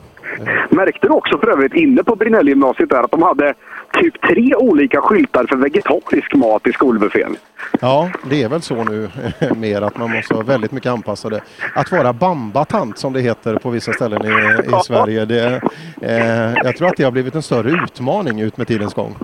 Märkte 0.78 1.06
du 1.06 1.12
också 1.12 1.38
för 1.38 1.48
övrigt 1.48 1.74
inne 1.74 2.04
på 2.04 2.16
Brinellgymnasiet 2.16 2.90
där 2.90 3.02
att 3.02 3.10
de 3.10 3.22
hade 3.22 3.54
typ 3.92 4.20
tre 4.20 4.54
olika 4.54 5.00
skyltar 5.00 5.44
för 5.48 5.56
vegetarisk 5.56 6.34
mat 6.34 6.66
i 6.66 6.72
skolbuffén? 6.72 7.36
Ja, 7.80 8.10
det 8.30 8.42
är 8.42 8.48
väl 8.48 8.62
så 8.62 8.84
nu 8.84 9.08
mer 9.56 9.82
att 9.82 9.98
man 9.98 10.10
måste 10.10 10.34
vara 10.34 10.44
väldigt 10.44 10.72
mycket 10.72 10.92
anpassade. 10.92 11.40
Att 11.74 11.92
vara 11.92 12.12
bambatant 12.12 12.98
som 12.98 13.12
det 13.12 13.20
heter 13.20 13.56
på 13.56 13.70
vissa 13.70 13.92
ställen 13.92 14.26
i, 14.26 14.28
i 14.68 14.80
Sverige, 14.84 15.24
det, 15.24 15.60
eh, 16.02 16.54
jag 16.64 16.76
tror 16.76 16.88
att 16.88 16.96
det 16.96 17.04
har 17.04 17.10
blivit 17.10 17.34
en 17.34 17.42
större 17.42 17.70
utmaning 17.70 18.40
ut 18.40 18.56
med 18.56 18.66
tidens 18.66 18.94
gång. 18.94 19.16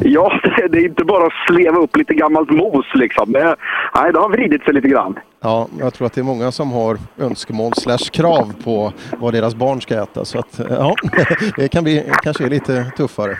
Ja, 0.00 0.40
det 0.70 0.78
är 0.78 0.84
inte 0.84 1.04
bara 1.04 1.26
att 1.26 1.46
sleva 1.48 1.78
upp 1.78 1.96
lite 1.96 2.14
gammalt 2.14 2.50
mos 2.50 2.86
liksom. 2.94 3.32
Det, 3.32 3.56
nej, 3.94 4.12
det 4.12 4.18
har 4.18 4.28
vridit 4.28 4.64
sig 4.64 4.74
lite 4.74 4.88
grann. 4.88 5.18
Ja, 5.44 5.68
jag 5.78 5.94
tror 5.94 6.06
att 6.06 6.12
det 6.12 6.20
är 6.20 6.24
många 6.24 6.52
som 6.52 6.72
har 6.72 6.98
önskemål 7.18 7.72
slash 7.74 8.10
krav 8.12 8.52
på 8.64 8.92
vad 9.20 9.34
deras 9.34 9.54
barn 9.54 9.80
ska 9.80 10.02
äta. 10.02 10.24
Så 10.24 10.38
att, 10.38 10.60
ja, 10.70 10.94
det 11.56 11.68
kan 11.68 11.84
bli 11.84 12.12
kanske 12.22 12.44
är 12.44 12.50
lite 12.50 12.92
tuffare. 12.96 13.38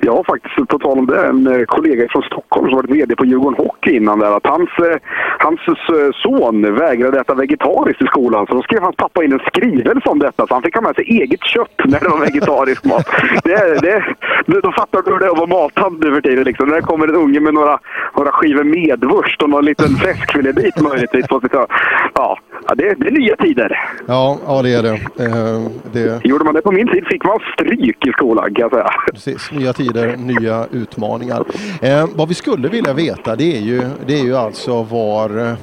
Jag 0.00 0.12
har 0.12 0.24
faktiskt, 0.24 0.68
på 0.68 0.78
tal 0.78 0.98
om 0.98 1.06
det, 1.06 1.26
en 1.26 1.46
eh, 1.46 1.64
kollega 1.64 2.06
från 2.10 2.22
Stockholm 2.22 2.66
som 2.68 2.76
varit 2.76 2.90
VD 2.90 3.16
på 3.16 3.24
Djurgården 3.24 3.58
Hockey 3.66 3.96
innan 3.96 4.18
där. 4.18 4.36
Att 4.36 4.46
hans, 4.46 4.70
eh, 4.78 4.96
hans 5.38 5.60
s- 5.60 6.16
son 6.22 6.74
vägrade 6.74 7.20
äta 7.20 7.34
vegetariskt 7.34 8.02
i 8.02 8.06
skolan. 8.06 8.46
Så 8.46 8.54
då 8.54 8.62
skrev 8.62 8.82
hans 8.82 8.96
pappa 8.96 9.24
in 9.24 9.32
en 9.32 9.38
skrivelse 9.38 10.08
om 10.08 10.18
detta. 10.18 10.46
Så 10.46 10.54
han 10.54 10.62
fick 10.62 10.74
ha 10.74 10.82
med 10.82 10.94
sig 10.94 11.04
eget 11.04 11.44
kött 11.44 11.76
när 11.84 12.00
det 12.00 12.08
var 12.08 12.18
vegetarisk 12.20 12.84
mat. 12.84 13.06
Det, 13.44 13.80
det, 14.46 14.60
då 14.60 14.72
fattar 14.72 15.02
du 15.02 15.12
hur 15.12 15.18
det 15.18 15.26
är 15.26 15.30
att 15.30 15.38
vara 15.38 15.62
mattant 15.62 15.98
nu 16.00 16.14
för 16.14 16.20
tiden. 16.20 16.44
Liksom. 16.44 16.68
När 16.68 16.76
det 16.76 16.82
kommer 16.82 17.08
en 17.08 17.14
unge 17.14 17.40
med 17.40 17.54
några, 17.54 17.78
några 18.16 18.30
skivor 18.32 18.64
medvurst 18.64 19.42
och 19.42 19.50
någon 19.50 19.64
liten 19.64 19.88
fläskfilébit 19.88 20.80
möjligtvis 20.80 21.26
på 21.28 21.40
sitt 21.40 21.52
ja, 21.52 21.66
ja, 22.14 22.74
det, 22.74 22.94
det 22.94 23.06
är 23.06 23.10
nya 23.12 23.36
tider. 23.36 23.78
Ja, 24.06 24.38
ja 24.46 24.62
det 24.62 24.74
är 24.74 24.82
det. 24.82 24.88
Eh, 25.24 25.70
det 25.92 26.24
Gjorde 26.24 26.44
man 26.44 26.54
det 26.54 26.62
på 26.62 26.72
min 26.72 26.88
tid 26.88 27.06
fick 27.06 27.24
man 27.24 27.38
stryk 27.54 28.06
i 28.06 28.12
skolan 28.12 28.54
kan 28.54 28.62
jag 28.62 28.70
säga. 28.70 28.90
Precis, 29.12 29.52
nya 29.52 29.72
tider, 29.72 29.85
nya 30.16 30.66
utmaningar. 30.70 31.44
Eh, 31.82 32.06
vad 32.14 32.28
vi 32.28 32.34
skulle 32.34 32.68
vilja 32.68 32.92
veta 32.92 33.36
det 33.36 33.56
är 33.56 33.60
ju, 33.60 33.82
det 34.06 34.14
är 34.14 34.24
ju 34.24 34.36
alltså 34.36 34.82
var, 34.82 35.38
eh, 35.38 35.54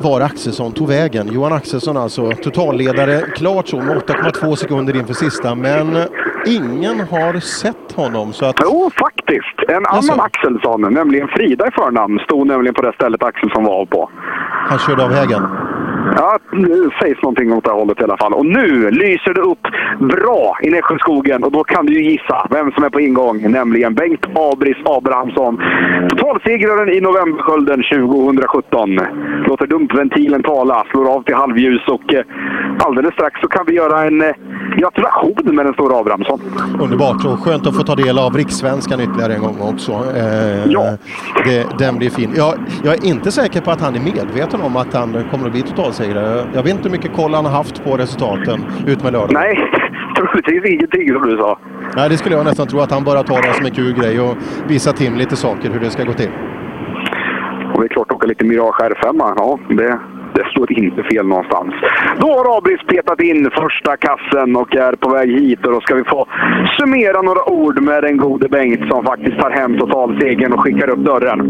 var 0.00 0.20
Axelsson 0.20 0.72
tog 0.72 0.88
vägen. 0.88 1.28
Johan 1.32 1.52
Axelsson 1.52 1.96
alltså 1.96 2.32
totalledare, 2.32 3.20
klart 3.20 3.68
så 3.68 3.76
med 3.76 3.96
8,2 3.96 4.54
sekunder 4.54 4.96
inför 4.96 5.14
sista 5.14 5.54
men 5.54 5.98
ingen 6.46 7.00
har 7.00 7.40
sett 7.40 7.92
honom 7.94 8.32
så 8.32 8.46
att... 8.46 8.56
Jo, 8.62 8.90
faktiskt. 9.00 9.70
En 9.70 9.86
annan 9.86 10.20
Axelsson, 10.20 10.94
nämligen 10.94 11.28
Frida 11.28 11.68
i 11.68 11.70
förnamn, 11.70 12.18
stod 12.18 12.46
nämligen 12.46 12.74
på 12.74 12.82
det 12.82 12.92
stället 12.92 13.22
Axelsson 13.22 13.64
var 13.64 13.86
på. 13.86 14.10
Han 14.68 14.78
körde 14.78 15.04
av 15.04 15.10
vägen. 15.10 15.42
Ja, 16.16 16.38
nu 16.52 16.90
sägs 17.00 17.22
någonting 17.22 17.52
åt 17.52 17.64
det 17.64 17.70
här 17.70 17.78
hållet 17.78 18.00
i 18.00 18.04
alla 18.04 18.16
fall. 18.16 18.32
Och 18.32 18.46
nu 18.46 18.90
lyser 18.90 19.34
det 19.34 19.40
upp 19.40 19.66
bra 19.98 20.58
i 20.62 20.70
Nässjöskogen 20.70 21.44
och 21.44 21.52
då 21.52 21.64
kan 21.64 21.86
du 21.86 21.92
ju 21.92 22.10
gissa 22.10 22.46
vem 22.50 22.72
som 22.72 22.84
är 22.84 22.90
på 22.90 23.00
ingång, 23.00 23.50
nämligen 23.50 23.94
Bengt 23.94 24.26
Abris 24.34 24.76
Abrahamsson. 24.84 25.58
Totalsegraren 26.08 26.88
i 26.88 27.00
Novemberskölden 27.00 27.82
2017. 27.82 28.98
Låter 29.46 29.66
dumpventilen 29.86 30.42
tala, 30.42 30.84
slår 30.90 31.14
av 31.14 31.22
till 31.22 31.34
halvljus 31.34 31.88
och 31.88 32.14
eh, 32.14 32.24
alldeles 32.78 33.12
strax 33.14 33.40
så 33.40 33.48
kan 33.48 33.64
vi 33.66 33.74
göra 33.74 34.04
en 34.04 34.22
eh, 34.22 34.28
gratulation 34.76 35.54
med 35.56 35.66
den 35.66 35.74
stora 35.74 35.96
Abrahamsson. 35.96 36.40
Underbart 36.80 37.24
och 37.24 37.38
skönt 37.40 37.66
att 37.66 37.76
få 37.76 37.82
ta 37.82 37.94
del 37.94 38.18
av 38.18 38.36
rikssvenskan 38.36 39.00
ytterligare 39.00 39.34
en 39.34 39.40
gång 39.40 39.56
också. 39.60 39.92
Eh, 39.92 40.66
Ja. 40.68 40.96
Det, 41.44 41.66
den 41.78 41.98
blir 41.98 42.10
fin. 42.10 42.32
Jag, 42.36 42.54
jag 42.84 42.94
är 42.94 43.06
inte 43.06 43.32
säker 43.32 43.60
på 43.60 43.70
att 43.70 43.80
han 43.80 43.94
är 43.94 44.00
medveten 44.00 44.60
om 44.60 44.76
att 44.76 44.94
han 44.94 45.12
kommer 45.30 45.46
att 45.46 45.52
bli 45.52 45.62
totalsegrare. 45.62 46.44
Jag 46.54 46.62
vet 46.62 46.72
inte 46.72 46.82
hur 46.88 46.90
mycket 46.90 47.12
koll 47.16 47.34
han 47.34 47.44
har 47.44 47.52
haft 47.52 47.84
på 47.84 47.96
resultaten 47.96 48.64
ut 48.86 49.02
med 49.02 49.12
lördag. 49.12 49.32
Nej, 49.32 49.70
troligtvis 50.16 50.64
ingenting 50.64 51.12
som 51.12 51.30
du 51.30 51.36
sa. 51.36 51.58
Nej, 51.96 52.08
det 52.08 52.16
skulle 52.16 52.34
jag 52.34 52.44
nästan 52.44 52.66
tro 52.66 52.80
att 52.80 52.90
han 52.90 53.04
bara 53.04 53.22
tar 53.22 53.42
det 53.42 53.54
som 53.54 53.66
en 53.66 53.72
kul 53.72 53.92
grej 53.92 54.20
och 54.20 54.36
visa 54.68 54.92
Tim 54.92 55.16
lite 55.16 55.36
saker 55.36 55.70
hur 55.70 55.80
det 55.80 55.90
ska 55.90 56.04
gå 56.04 56.12
till. 56.12 56.30
Och 57.76 57.82
det 57.82 57.86
är 57.86 57.88
klart 57.88 58.10
att 58.10 58.16
åka 58.16 58.26
lite 58.26 58.44
Mirage 58.44 58.80
R5, 58.80 59.34
ja, 59.36 59.58
det, 59.68 60.00
det 60.36 60.50
står 60.50 60.72
inte 60.72 61.02
fel 61.02 61.26
någonstans. 61.26 61.74
Då 62.18 62.28
har 62.28 62.58
Abris 62.58 62.80
petat 62.86 63.20
in 63.20 63.50
första 63.50 63.96
kassen 63.96 64.56
och 64.56 64.76
är 64.76 64.92
på 64.92 65.08
väg 65.10 65.30
hit 65.30 65.66
och 65.66 65.72
då 65.72 65.80
ska 65.80 65.94
vi 65.94 66.04
få 66.04 66.26
summera 66.78 67.22
några 67.22 67.44
ord 67.50 67.82
med 67.82 68.02
den 68.02 68.16
gode 68.16 68.48
Bengt 68.48 68.88
som 68.90 69.04
faktiskt 69.04 69.38
tar 69.38 69.50
hem 69.50 69.78
totalsegern 69.78 70.52
och 70.52 70.60
skickar 70.60 70.88
upp 70.90 70.98
dörren. 70.98 71.40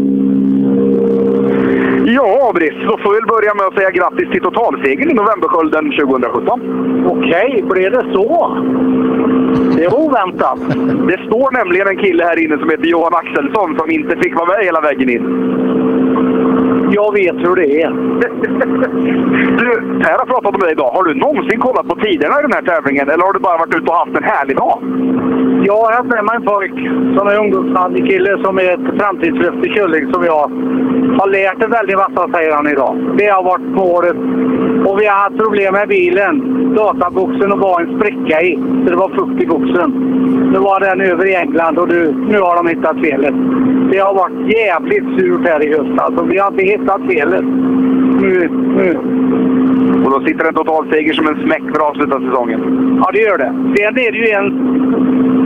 Ja, 2.05 2.49
Abris, 2.49 2.73
då 2.87 2.97
får 2.97 3.13
vi 3.13 3.19
väl 3.19 3.27
börja 3.27 3.53
med 3.53 3.65
att 3.65 3.73
säga 3.73 3.91
grattis 3.91 4.29
till 4.31 4.41
totalsegern 4.41 5.11
i 5.11 5.13
Novemberskölden 5.13 5.91
2017. 5.91 7.05
Okej, 7.07 7.63
blev 7.69 7.91
det 7.91 8.05
så? 8.13 8.57
Det 9.77 9.87
var 9.87 9.99
oväntat. 10.05 10.59
Det 11.07 11.19
står 11.27 11.51
nämligen 11.51 11.87
en 11.87 11.97
kille 11.97 12.23
här 12.23 12.43
inne 12.43 12.57
som 12.57 12.69
heter 12.69 12.85
Johan 12.85 13.13
Axelsson 13.13 13.77
som 13.79 13.91
inte 13.91 14.17
fick 14.17 14.35
vara 14.35 14.47
med 14.47 14.65
hela 14.65 14.81
vägen 14.81 15.09
in. 15.09 15.23
Jag 16.91 17.13
vet 17.13 17.35
hur 17.35 17.55
det 17.55 17.81
är. 17.81 17.89
Du, 19.57 19.65
Per 20.03 20.17
har 20.19 20.25
pratat 20.25 20.55
om 20.55 20.59
dig 20.59 20.71
idag. 20.71 20.89
Har 20.91 21.03
du 21.03 21.13
någonsin 21.13 21.59
kollat 21.59 21.87
på 21.87 21.95
tiderna 21.95 22.39
i 22.39 22.41
den 22.41 22.53
här 22.53 22.61
tävlingen 22.61 23.09
eller 23.09 23.23
har 23.23 23.33
du 23.33 23.39
bara 23.39 23.57
varit 23.57 23.75
ute 23.75 23.91
och 23.91 23.97
haft 23.97 24.17
en 24.17 24.23
härlig 24.23 24.57
dag? 24.57 24.79
Jag 25.65 25.77
har 25.83 25.91
haft 25.91 26.09
med 26.15 26.23
mig 26.25 26.35
en 26.35 26.45
pojk 26.51 26.77
som 27.17 27.27
är 27.27 27.39
ungdomsrallykille 27.39 28.43
som 28.43 28.59
är 28.59 28.73
ett 28.73 28.99
framtidslöfte 28.99 29.69
Kylling 29.69 30.13
som 30.13 30.23
jag 30.23 30.51
har 31.19 31.29
lärt 31.29 31.63
en 31.63 31.71
väldigt 31.71 31.97
massa, 31.97 32.29
säger 32.33 32.51
han 32.53 32.67
idag. 32.67 33.15
Det 33.17 33.27
har 33.27 33.43
varit 33.43 33.69
målet. 33.81 34.17
Och 34.87 35.01
vi 35.01 35.05
har 35.05 35.17
haft 35.23 35.37
problem 35.37 35.73
med 35.73 35.87
bilen. 35.87 36.33
Databoxen 36.75 37.51
och 37.51 37.59
var 37.59 37.81
en 37.81 37.99
spricka 37.99 38.41
i, 38.41 38.55
så 38.55 38.89
det 38.89 38.95
var 38.95 39.09
fukt 39.09 39.43
i 39.43 39.47
boxen. 39.47 39.89
Nu 40.53 40.59
var 40.59 40.79
den 40.79 41.01
över 41.01 41.25
i 41.25 41.35
England 41.35 41.77
och 41.77 41.87
nu, 41.87 42.15
nu 42.29 42.39
har 42.39 42.55
de 42.55 42.67
hittat 42.67 42.99
felet. 42.99 43.35
Det 43.91 43.97
har 43.97 44.13
varit 44.13 44.57
jävligt 44.57 45.19
surt 45.19 45.47
här 45.47 45.63
i 45.63 45.69
höst. 45.77 46.01
Alltså, 46.01 46.23
vi 46.23 46.37
har 46.37 46.51
inte 46.51 46.63
hittat 46.77 47.01
felet. 47.09 47.43
Nu, 48.21 48.49
nu. 48.77 48.97
Och 50.05 50.11
då 50.11 50.25
sitter 50.25 50.45
en 50.45 50.53
totalseger 50.53 51.13
som 51.13 51.27
en 51.27 51.41
smäck 51.43 51.63
för 51.63 51.79
att 51.79 51.89
avsluta 51.89 52.19
säsongen. 52.19 52.59
Ja, 53.03 53.09
det 53.13 53.19
gör 53.19 53.37
det. 53.37 53.53
Sen 53.77 53.97
är 53.97 54.11
det 54.11 54.17
ju 54.17 54.29
en... 54.29 54.47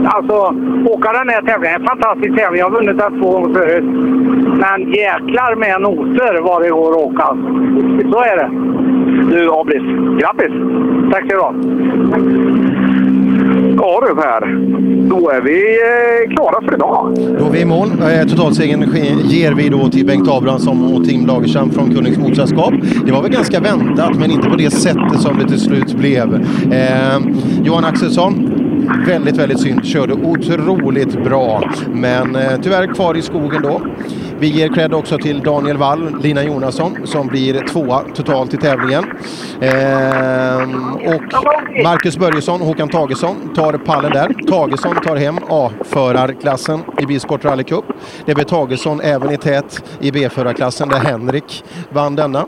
Alltså, 0.06 0.54
åka 0.86 1.12
den 1.12 1.28
här 1.28 1.42
tävlingen 1.42 1.74
är 1.76 1.80
en 1.80 1.86
fantastisk 1.86 2.36
tävling. 2.36 2.58
Jag 2.58 2.70
har 2.70 2.76
vunnit 2.80 2.98
den 2.98 3.20
två 3.20 3.30
gånger 3.30 3.54
förut. 3.54 3.84
Men 4.64 4.92
jäklar 4.92 5.54
med 5.54 5.80
noter 5.80 6.40
vad 6.42 6.62
det 6.62 6.70
går 6.70 6.90
att 6.90 6.96
åka. 6.96 7.26
Så 8.12 8.18
är 8.18 8.36
det. 8.36 8.50
Du, 9.30 9.50
Abris, 9.52 9.82
grattis! 10.20 10.52
Tack 11.12 11.26
ska 11.26 11.34
du 11.36 11.40
ha. 11.40 11.54
Ja 13.76 14.02
du 14.06 14.14
Per, 14.14 14.40
då 15.08 15.30
är 15.30 15.40
vi 15.40 15.78
eh, 15.80 16.34
klara 16.34 16.62
för 16.62 16.74
idag. 16.74 17.14
Då 17.38 17.46
är 17.46 17.50
vi 17.50 17.60
i 17.60 17.64
mål. 17.64 17.88
Eh, 17.88 18.28
totalsegern 18.28 18.96
ger 19.24 19.52
vi 19.52 19.68
då 19.68 19.88
till 19.88 20.06
Bengt 20.06 20.28
Abrahamsson 20.28 20.94
och 20.94 21.04
Tim 21.04 21.26
Lagerstam 21.26 21.70
från 21.70 21.94
Kullings 21.94 22.18
Motorsällskap. 22.18 22.74
Det 23.06 23.12
var 23.12 23.22
väl 23.22 23.32
ganska 23.32 23.60
väntat, 23.60 24.18
men 24.18 24.30
inte 24.30 24.48
på 24.48 24.56
det 24.56 24.70
sättet 24.70 25.20
som 25.20 25.38
det 25.38 25.48
till 25.48 25.60
slut 25.60 25.94
blev. 25.94 26.34
Eh, 26.72 27.18
Johan 27.64 27.84
Axelsson, 27.84 28.50
väldigt, 29.06 29.36
väldigt 29.36 29.60
synd. 29.60 29.84
Körde 29.84 30.12
otroligt 30.12 31.24
bra, 31.24 31.62
men 31.92 32.36
eh, 32.36 32.52
tyvärr 32.62 32.94
kvar 32.94 33.16
i 33.16 33.22
skogen 33.22 33.62
då. 33.62 33.80
Vi 34.38 34.48
ger 34.48 34.68
cred 34.68 34.94
också 34.94 35.18
till 35.18 35.40
Daniel 35.40 35.76
Wall, 35.76 36.16
Lina 36.22 36.42
Jonasson, 36.42 36.96
som 37.04 37.26
blir 37.26 37.66
tvåa 37.66 38.00
totalt 38.14 38.54
i 38.54 38.56
tävlingen. 38.56 39.04
Eh, 39.60 40.62
och 41.14 41.22
Marcus 41.82 42.18
Börjesson 42.18 42.60
och 42.60 42.66
Håkan 42.66 42.88
Tagesson 42.88 43.21
tar 43.54 43.78
pallen 43.78 44.12
där. 44.12 44.46
Tagesson 44.48 44.94
tar 44.94 45.16
hem 45.16 45.38
A-förarklassen 45.48 46.80
i 46.98 47.06
Bilsport 47.06 47.44
Rally 47.44 47.64
Cup. 47.64 47.84
Det 48.26 48.34
blir 48.34 48.44
Tagesson 48.44 49.00
även 49.00 49.30
i 49.30 49.36
tät 49.36 49.84
i 50.00 50.12
B-förarklassen 50.12 50.88
där 50.88 50.98
Henrik 50.98 51.64
vann 51.90 52.16
denna. 52.16 52.46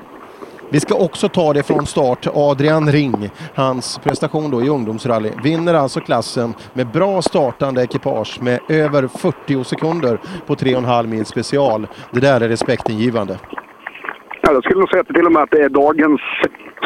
Vi 0.71 0.81
ska 0.81 0.95
också 0.95 1.29
ta 1.29 1.53
det 1.53 1.63
från 1.63 1.87
start. 1.87 2.27
Adrian 2.35 2.93
Ring, 2.93 3.31
hans 3.55 3.99
prestation 3.99 4.51
då 4.51 4.63
i 4.63 4.69
ungdomsrally, 4.69 5.31
vinner 5.45 5.75
alltså 5.75 6.01
klassen 6.01 6.55
med 6.73 6.87
bra 6.87 7.23
startande 7.23 7.83
ekipage 7.83 8.39
med 8.43 8.61
över 8.69 9.09
40 9.09 9.65
sekunder 9.65 10.19
på 10.47 10.55
3,5 10.55 11.07
mil 11.07 11.27
special. 11.27 11.87
Det 12.11 12.21
där 12.21 12.41
är 12.41 12.49
respektingivande. 12.49 13.39
Ja, 14.43 14.53
jag 14.53 14.65
skulle 14.65 14.81
nog 14.81 14.91
säga 14.91 15.05
till 15.05 15.27
och 15.27 15.33
med 15.33 15.43
att 15.43 15.51
det 15.51 15.63
är 15.63 15.69
dagens 15.69 16.21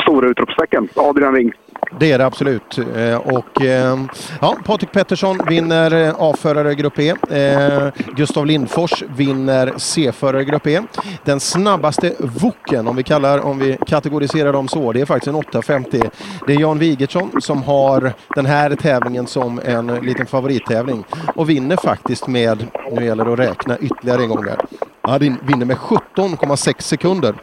stora 0.02 0.28
utropstecken. 0.28 0.88
Adrian 0.94 1.34
Ring. 1.34 1.52
Det 2.00 2.12
är 2.12 2.18
det 2.18 2.26
absolut. 2.26 2.78
Eh, 2.78 3.16
och, 3.16 3.62
ehm, 3.62 4.08
ja, 4.40 4.56
Patrik 4.64 4.92
Pettersson 4.92 5.40
vinner 5.48 6.06
eh, 6.06 6.14
A-förare 6.18 6.74
Grupp 6.74 6.98
E. 6.98 7.14
Eh, 7.30 7.88
Gustav 8.16 8.46
Lindfors 8.46 9.02
vinner 9.16 9.72
C-förare 9.76 10.44
Grupp 10.44 10.66
E. 10.66 10.80
Den 11.24 11.40
snabbaste 11.40 12.14
Woken, 12.18 12.88
om 12.88 12.96
vi, 12.96 13.02
kallar, 13.02 13.38
om 13.38 13.58
vi 13.58 13.78
kategoriserar 13.86 14.52
dem 14.52 14.68
så, 14.68 14.92
det 14.92 15.00
är 15.00 15.04
faktiskt 15.06 15.28
en 15.28 15.34
850. 15.34 16.02
Det 16.46 16.54
är 16.54 16.60
Jan 16.60 16.78
Wigertsson 16.78 17.40
som 17.40 17.62
har 17.62 18.12
den 18.34 18.46
här 18.46 18.74
tävlingen 18.74 19.26
som 19.26 19.60
en 19.64 19.86
liten 19.86 20.26
favorittävling 20.26 21.04
och 21.34 21.50
vinner 21.50 21.76
faktiskt 21.76 22.26
med, 22.26 22.66
nu 22.92 23.04
gäller 23.04 23.24
det 23.24 23.32
att 23.32 23.38
räkna 23.38 23.78
ytterligare 23.78 24.22
en 24.22 24.28
gång 24.28 24.44
där, 24.44 24.56
han 25.02 25.18
vinner 25.18 25.66
med 25.66 25.76
17,6 25.76 26.74
sekunder 26.82 27.34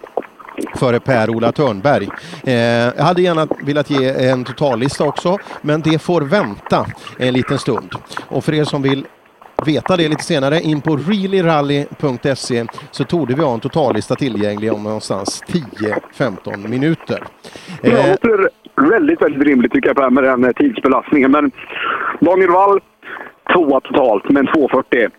före 0.75 0.99
Per-Ola 0.99 1.51
Törnberg. 1.51 2.09
Eh, 2.43 2.53
jag 2.97 3.03
hade 3.03 3.21
gärna 3.21 3.47
velat 3.61 3.89
ge 3.89 4.29
en 4.29 4.43
totallista 4.43 5.03
också, 5.03 5.37
men 5.61 5.81
det 5.81 6.01
får 6.01 6.21
vänta 6.21 6.85
en 7.19 7.33
liten 7.33 7.59
stund. 7.59 7.89
Och 8.27 8.43
för 8.43 8.53
er 8.53 8.63
som 8.63 8.81
vill 8.81 9.05
veta 9.65 9.97
det 9.97 10.07
lite 10.07 10.23
senare, 10.23 10.59
in 10.61 10.81
på 10.81 10.95
reallyrally.se 10.95 12.65
så 12.91 13.03
torde 13.03 13.35
vi 13.35 13.41
ha 13.43 13.53
en 13.53 13.59
totallista 13.59 14.15
tillgänglig 14.15 14.73
om 14.73 14.83
någonstans 14.83 15.43
10-15 16.17 16.67
minuter. 16.67 17.23
Det 17.81 17.91
Eh, 17.91 18.09
låter 18.09 18.49
väldigt, 18.89 19.21
väldigt 19.21 19.43
rimligt 19.47 19.71
tycker 19.71 19.89
jag 19.89 19.95
Per, 19.95 20.09
med 20.09 20.23
den 20.23 20.53
tidsbelastningen. 20.53 21.31
Men 21.31 21.51
Daniel 22.19 22.49
Wall, 22.49 22.79
tvåa 23.53 23.79
totalt, 23.79 24.29
men 24.29 24.47
2.40. 24.47 25.09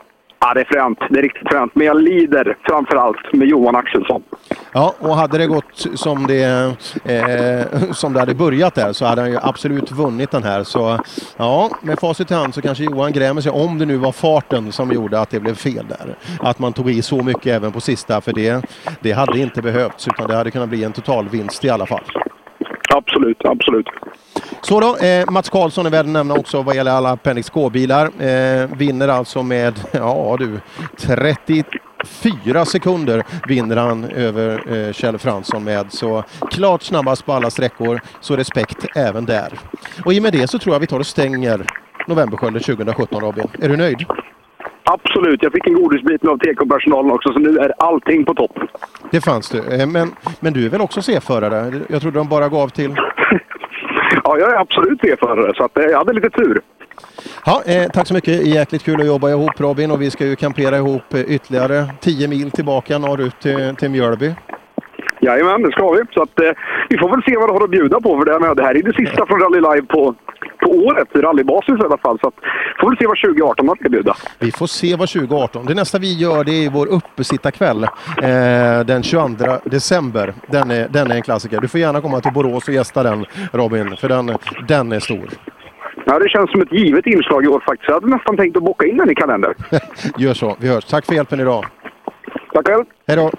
Ja, 0.46 0.54
det 0.54 0.60
är 0.60 0.64
fränt. 0.64 0.98
Det 1.10 1.18
är 1.18 1.22
riktigt 1.22 1.48
fränt. 1.48 1.74
Men 1.74 1.86
jag 1.86 2.02
lider 2.02 2.56
framför 2.62 2.96
allt 2.96 3.32
med 3.32 3.48
Johan 3.48 3.76
Axelsson. 3.76 4.22
Ja, 4.72 4.94
och 4.98 5.16
hade 5.16 5.38
det 5.38 5.46
gått 5.46 5.86
som 5.94 6.26
det, 6.26 6.42
eh, 7.04 7.92
som 7.92 8.12
det 8.12 8.20
hade 8.20 8.34
börjat 8.34 8.74
där 8.74 8.92
så 8.92 9.04
hade 9.04 9.20
han 9.20 9.30
ju 9.30 9.38
absolut 9.42 9.90
vunnit 9.90 10.30
den 10.30 10.42
här. 10.42 10.64
Så 10.64 10.98
ja, 11.36 11.70
med 11.82 11.98
facit 11.98 12.30
i 12.30 12.34
hand 12.34 12.54
så 12.54 12.62
kanske 12.62 12.84
Johan 12.84 13.12
grämer 13.12 13.40
sig 13.40 13.52
om 13.52 13.78
det 13.78 13.86
nu 13.86 13.96
var 13.96 14.12
farten 14.12 14.72
som 14.72 14.92
gjorde 14.92 15.20
att 15.20 15.30
det 15.30 15.40
blev 15.40 15.54
fel 15.54 15.86
där. 15.88 16.16
Att 16.40 16.58
man 16.58 16.72
tog 16.72 16.90
i 16.90 17.02
så 17.02 17.22
mycket 17.22 17.46
även 17.46 17.72
på 17.72 17.80
sista, 17.80 18.20
för 18.20 18.32
det, 18.32 18.64
det 19.00 19.12
hade 19.12 19.38
inte 19.38 19.62
behövts 19.62 20.08
utan 20.08 20.28
det 20.28 20.36
hade 20.36 20.50
kunnat 20.50 20.68
bli 20.68 20.84
en 20.84 20.92
totalvinst 20.92 21.64
i 21.64 21.70
alla 21.70 21.86
fall. 21.86 22.04
Absolut, 22.88 23.44
absolut. 23.44 23.86
Så 24.62 24.80
då, 24.80 24.96
eh, 24.96 25.30
Mats 25.30 25.48
Karlsson 25.50 25.86
är 25.86 25.90
värd 25.90 26.04
att 26.04 26.12
nämna 26.12 26.34
också 26.34 26.62
vad 26.62 26.76
gäller 26.76 26.90
alla 26.90 27.10
Appendix 27.10 27.50
K-bilar. 27.50 28.04
Eh, 28.22 28.68
vinner 28.76 29.08
alltså 29.08 29.42
med, 29.42 29.74
ja 29.92 30.36
du, 30.38 30.60
34 30.98 32.64
sekunder 32.64 33.24
vinner 33.48 33.76
han 33.76 34.04
över 34.04 34.74
eh, 34.76 34.92
Kjell 34.92 35.18
Fransson 35.18 35.64
med. 35.64 35.92
Så 35.92 36.24
klart 36.50 36.82
snabbast 36.82 37.26
på 37.26 37.32
alla 37.32 37.50
sträckor, 37.50 38.00
så 38.20 38.36
respekt 38.36 38.86
även 38.96 39.24
där. 39.24 39.58
Och 40.04 40.12
i 40.12 40.18
och 40.18 40.22
med 40.22 40.32
det 40.32 40.48
så 40.48 40.58
tror 40.58 40.74
jag 40.74 40.80
vi 40.80 40.86
tar 40.86 40.98
och 40.98 41.06
stänger 41.06 41.66
Novemberskölden 42.06 42.62
2017 42.62 43.20
Robin. 43.20 43.46
Är 43.60 43.68
du 43.68 43.76
nöjd? 43.76 44.06
Absolut. 44.90 45.42
Jag 45.42 45.52
fick 45.52 45.66
en 45.66 45.74
godisbit 45.74 46.24
av 46.24 46.38
TK-personalen 46.38 47.10
också, 47.10 47.32
så 47.32 47.38
nu 47.38 47.58
är 47.58 47.72
allting 47.78 48.24
på 48.24 48.34
topp. 48.34 48.58
Det 49.10 49.20
fanns 49.20 49.48
du. 49.50 49.58
Eh, 49.58 49.86
Men, 49.86 50.08
men 50.40 50.52
du 50.52 50.66
är 50.66 50.70
väl 50.70 50.80
också 50.80 51.02
C-förare? 51.02 51.80
Jag 51.88 52.00
trodde 52.02 52.18
de 52.18 52.28
bara 52.28 52.48
gav 52.48 52.68
till... 52.68 52.94
Ja, 54.24 54.38
jag 54.38 54.52
är 54.52 54.60
absolut 54.60 55.00
C-förare, 55.00 55.52
så 55.56 55.64
att, 55.64 55.78
eh, 55.78 55.84
jag 55.84 55.98
hade 55.98 56.12
lite 56.12 56.30
tur. 56.30 56.60
Ja, 57.46 57.62
eh, 57.66 57.90
tack 57.92 58.06
så 58.06 58.14
mycket. 58.14 58.46
Jäkligt 58.46 58.82
kul 58.84 59.00
att 59.00 59.06
jobba 59.06 59.30
ihop 59.30 59.60
Robin 59.60 59.90
och 59.90 60.02
vi 60.02 60.10
ska 60.10 60.26
ju 60.26 60.36
kampera 60.36 60.76
ihop 60.76 61.14
eh, 61.14 61.20
ytterligare 61.20 61.84
10 62.00 62.28
mil 62.28 62.50
tillbaka 62.50 62.98
norrut 62.98 63.40
till, 63.40 63.76
till 63.76 63.90
Mjölby. 63.90 64.34
Jajamän, 65.20 65.62
det 65.62 65.72
ska 65.72 65.90
vi. 65.92 66.02
Så 66.14 66.22
att, 66.22 66.40
eh, 66.40 66.50
vi 66.88 66.98
får 66.98 67.08
väl 67.08 67.22
se 67.22 67.36
vad 67.36 67.48
det 67.48 67.52
har 67.52 67.64
att 67.64 67.70
bjuda 67.70 68.00
på. 68.00 68.18
För 68.18 68.24
det, 68.24 68.46
här, 68.46 68.54
det 68.54 68.62
här 68.62 68.76
är 68.76 68.82
det 68.82 68.94
sista 68.94 69.26
från 69.26 69.40
Rally 69.40 69.60
Live 69.60 69.86
på, 69.86 70.14
på 70.66 70.72
året, 70.72 71.08
i 71.14 71.18
rallybasis 71.18 71.80
i 71.80 71.84
alla 71.84 71.98
fall. 71.98 72.18
Så 72.20 72.28
att, 72.28 72.34
får 72.80 72.88
väl 72.90 72.98
se 72.98 73.06
vad 73.06 73.18
2018 73.18 73.68
har 73.68 73.76
att 73.84 73.90
bjuda. 73.90 74.14
Vi 74.38 74.52
får 74.52 74.66
se 74.66 74.96
vad 74.96 75.08
2018. 75.08 75.66
Det 75.66 75.74
nästa 75.74 75.98
vi 75.98 76.18
gör 76.18 76.44
det 76.44 76.64
är 76.66 76.70
vår 76.70 76.86
uppesittarkväll 76.86 77.84
eh, 77.84 78.86
den 78.86 79.02
22 79.02 79.44
december. 79.64 80.34
Den 80.46 80.70
är, 80.70 80.88
den 80.88 81.10
är 81.10 81.14
en 81.14 81.22
klassiker. 81.22 81.60
Du 81.60 81.68
får 81.68 81.80
gärna 81.80 82.00
komma 82.00 82.20
till 82.20 82.32
Borås 82.32 82.68
och 82.68 82.74
gästa 82.74 83.02
den 83.02 83.26
Robin, 83.52 83.96
för 83.96 84.08
den, 84.08 84.38
den 84.68 84.92
är 84.92 85.00
stor. 85.00 85.28
Ja, 86.04 86.18
det 86.18 86.28
känns 86.28 86.50
som 86.50 86.62
ett 86.62 86.72
givet 86.72 87.06
inslag 87.06 87.44
i 87.44 87.48
år 87.48 87.62
faktiskt. 87.66 87.88
Jag 87.88 87.94
hade 87.94 88.06
nästan 88.06 88.36
tänkt 88.36 88.56
att 88.56 88.62
bocka 88.62 88.86
in 88.86 88.96
den 88.96 89.10
i 89.10 89.14
kalendern. 89.14 89.54
Gör 90.18 90.34
så, 90.34 90.56
vi 90.60 90.68
hörs. 90.68 90.84
Tack 90.84 91.06
för 91.06 91.14
hjälpen 91.14 91.40
idag. 91.40 91.64
Tack 92.52 92.68
själv. 92.68 92.84
Hej 93.06 93.16
då. 93.16 93.30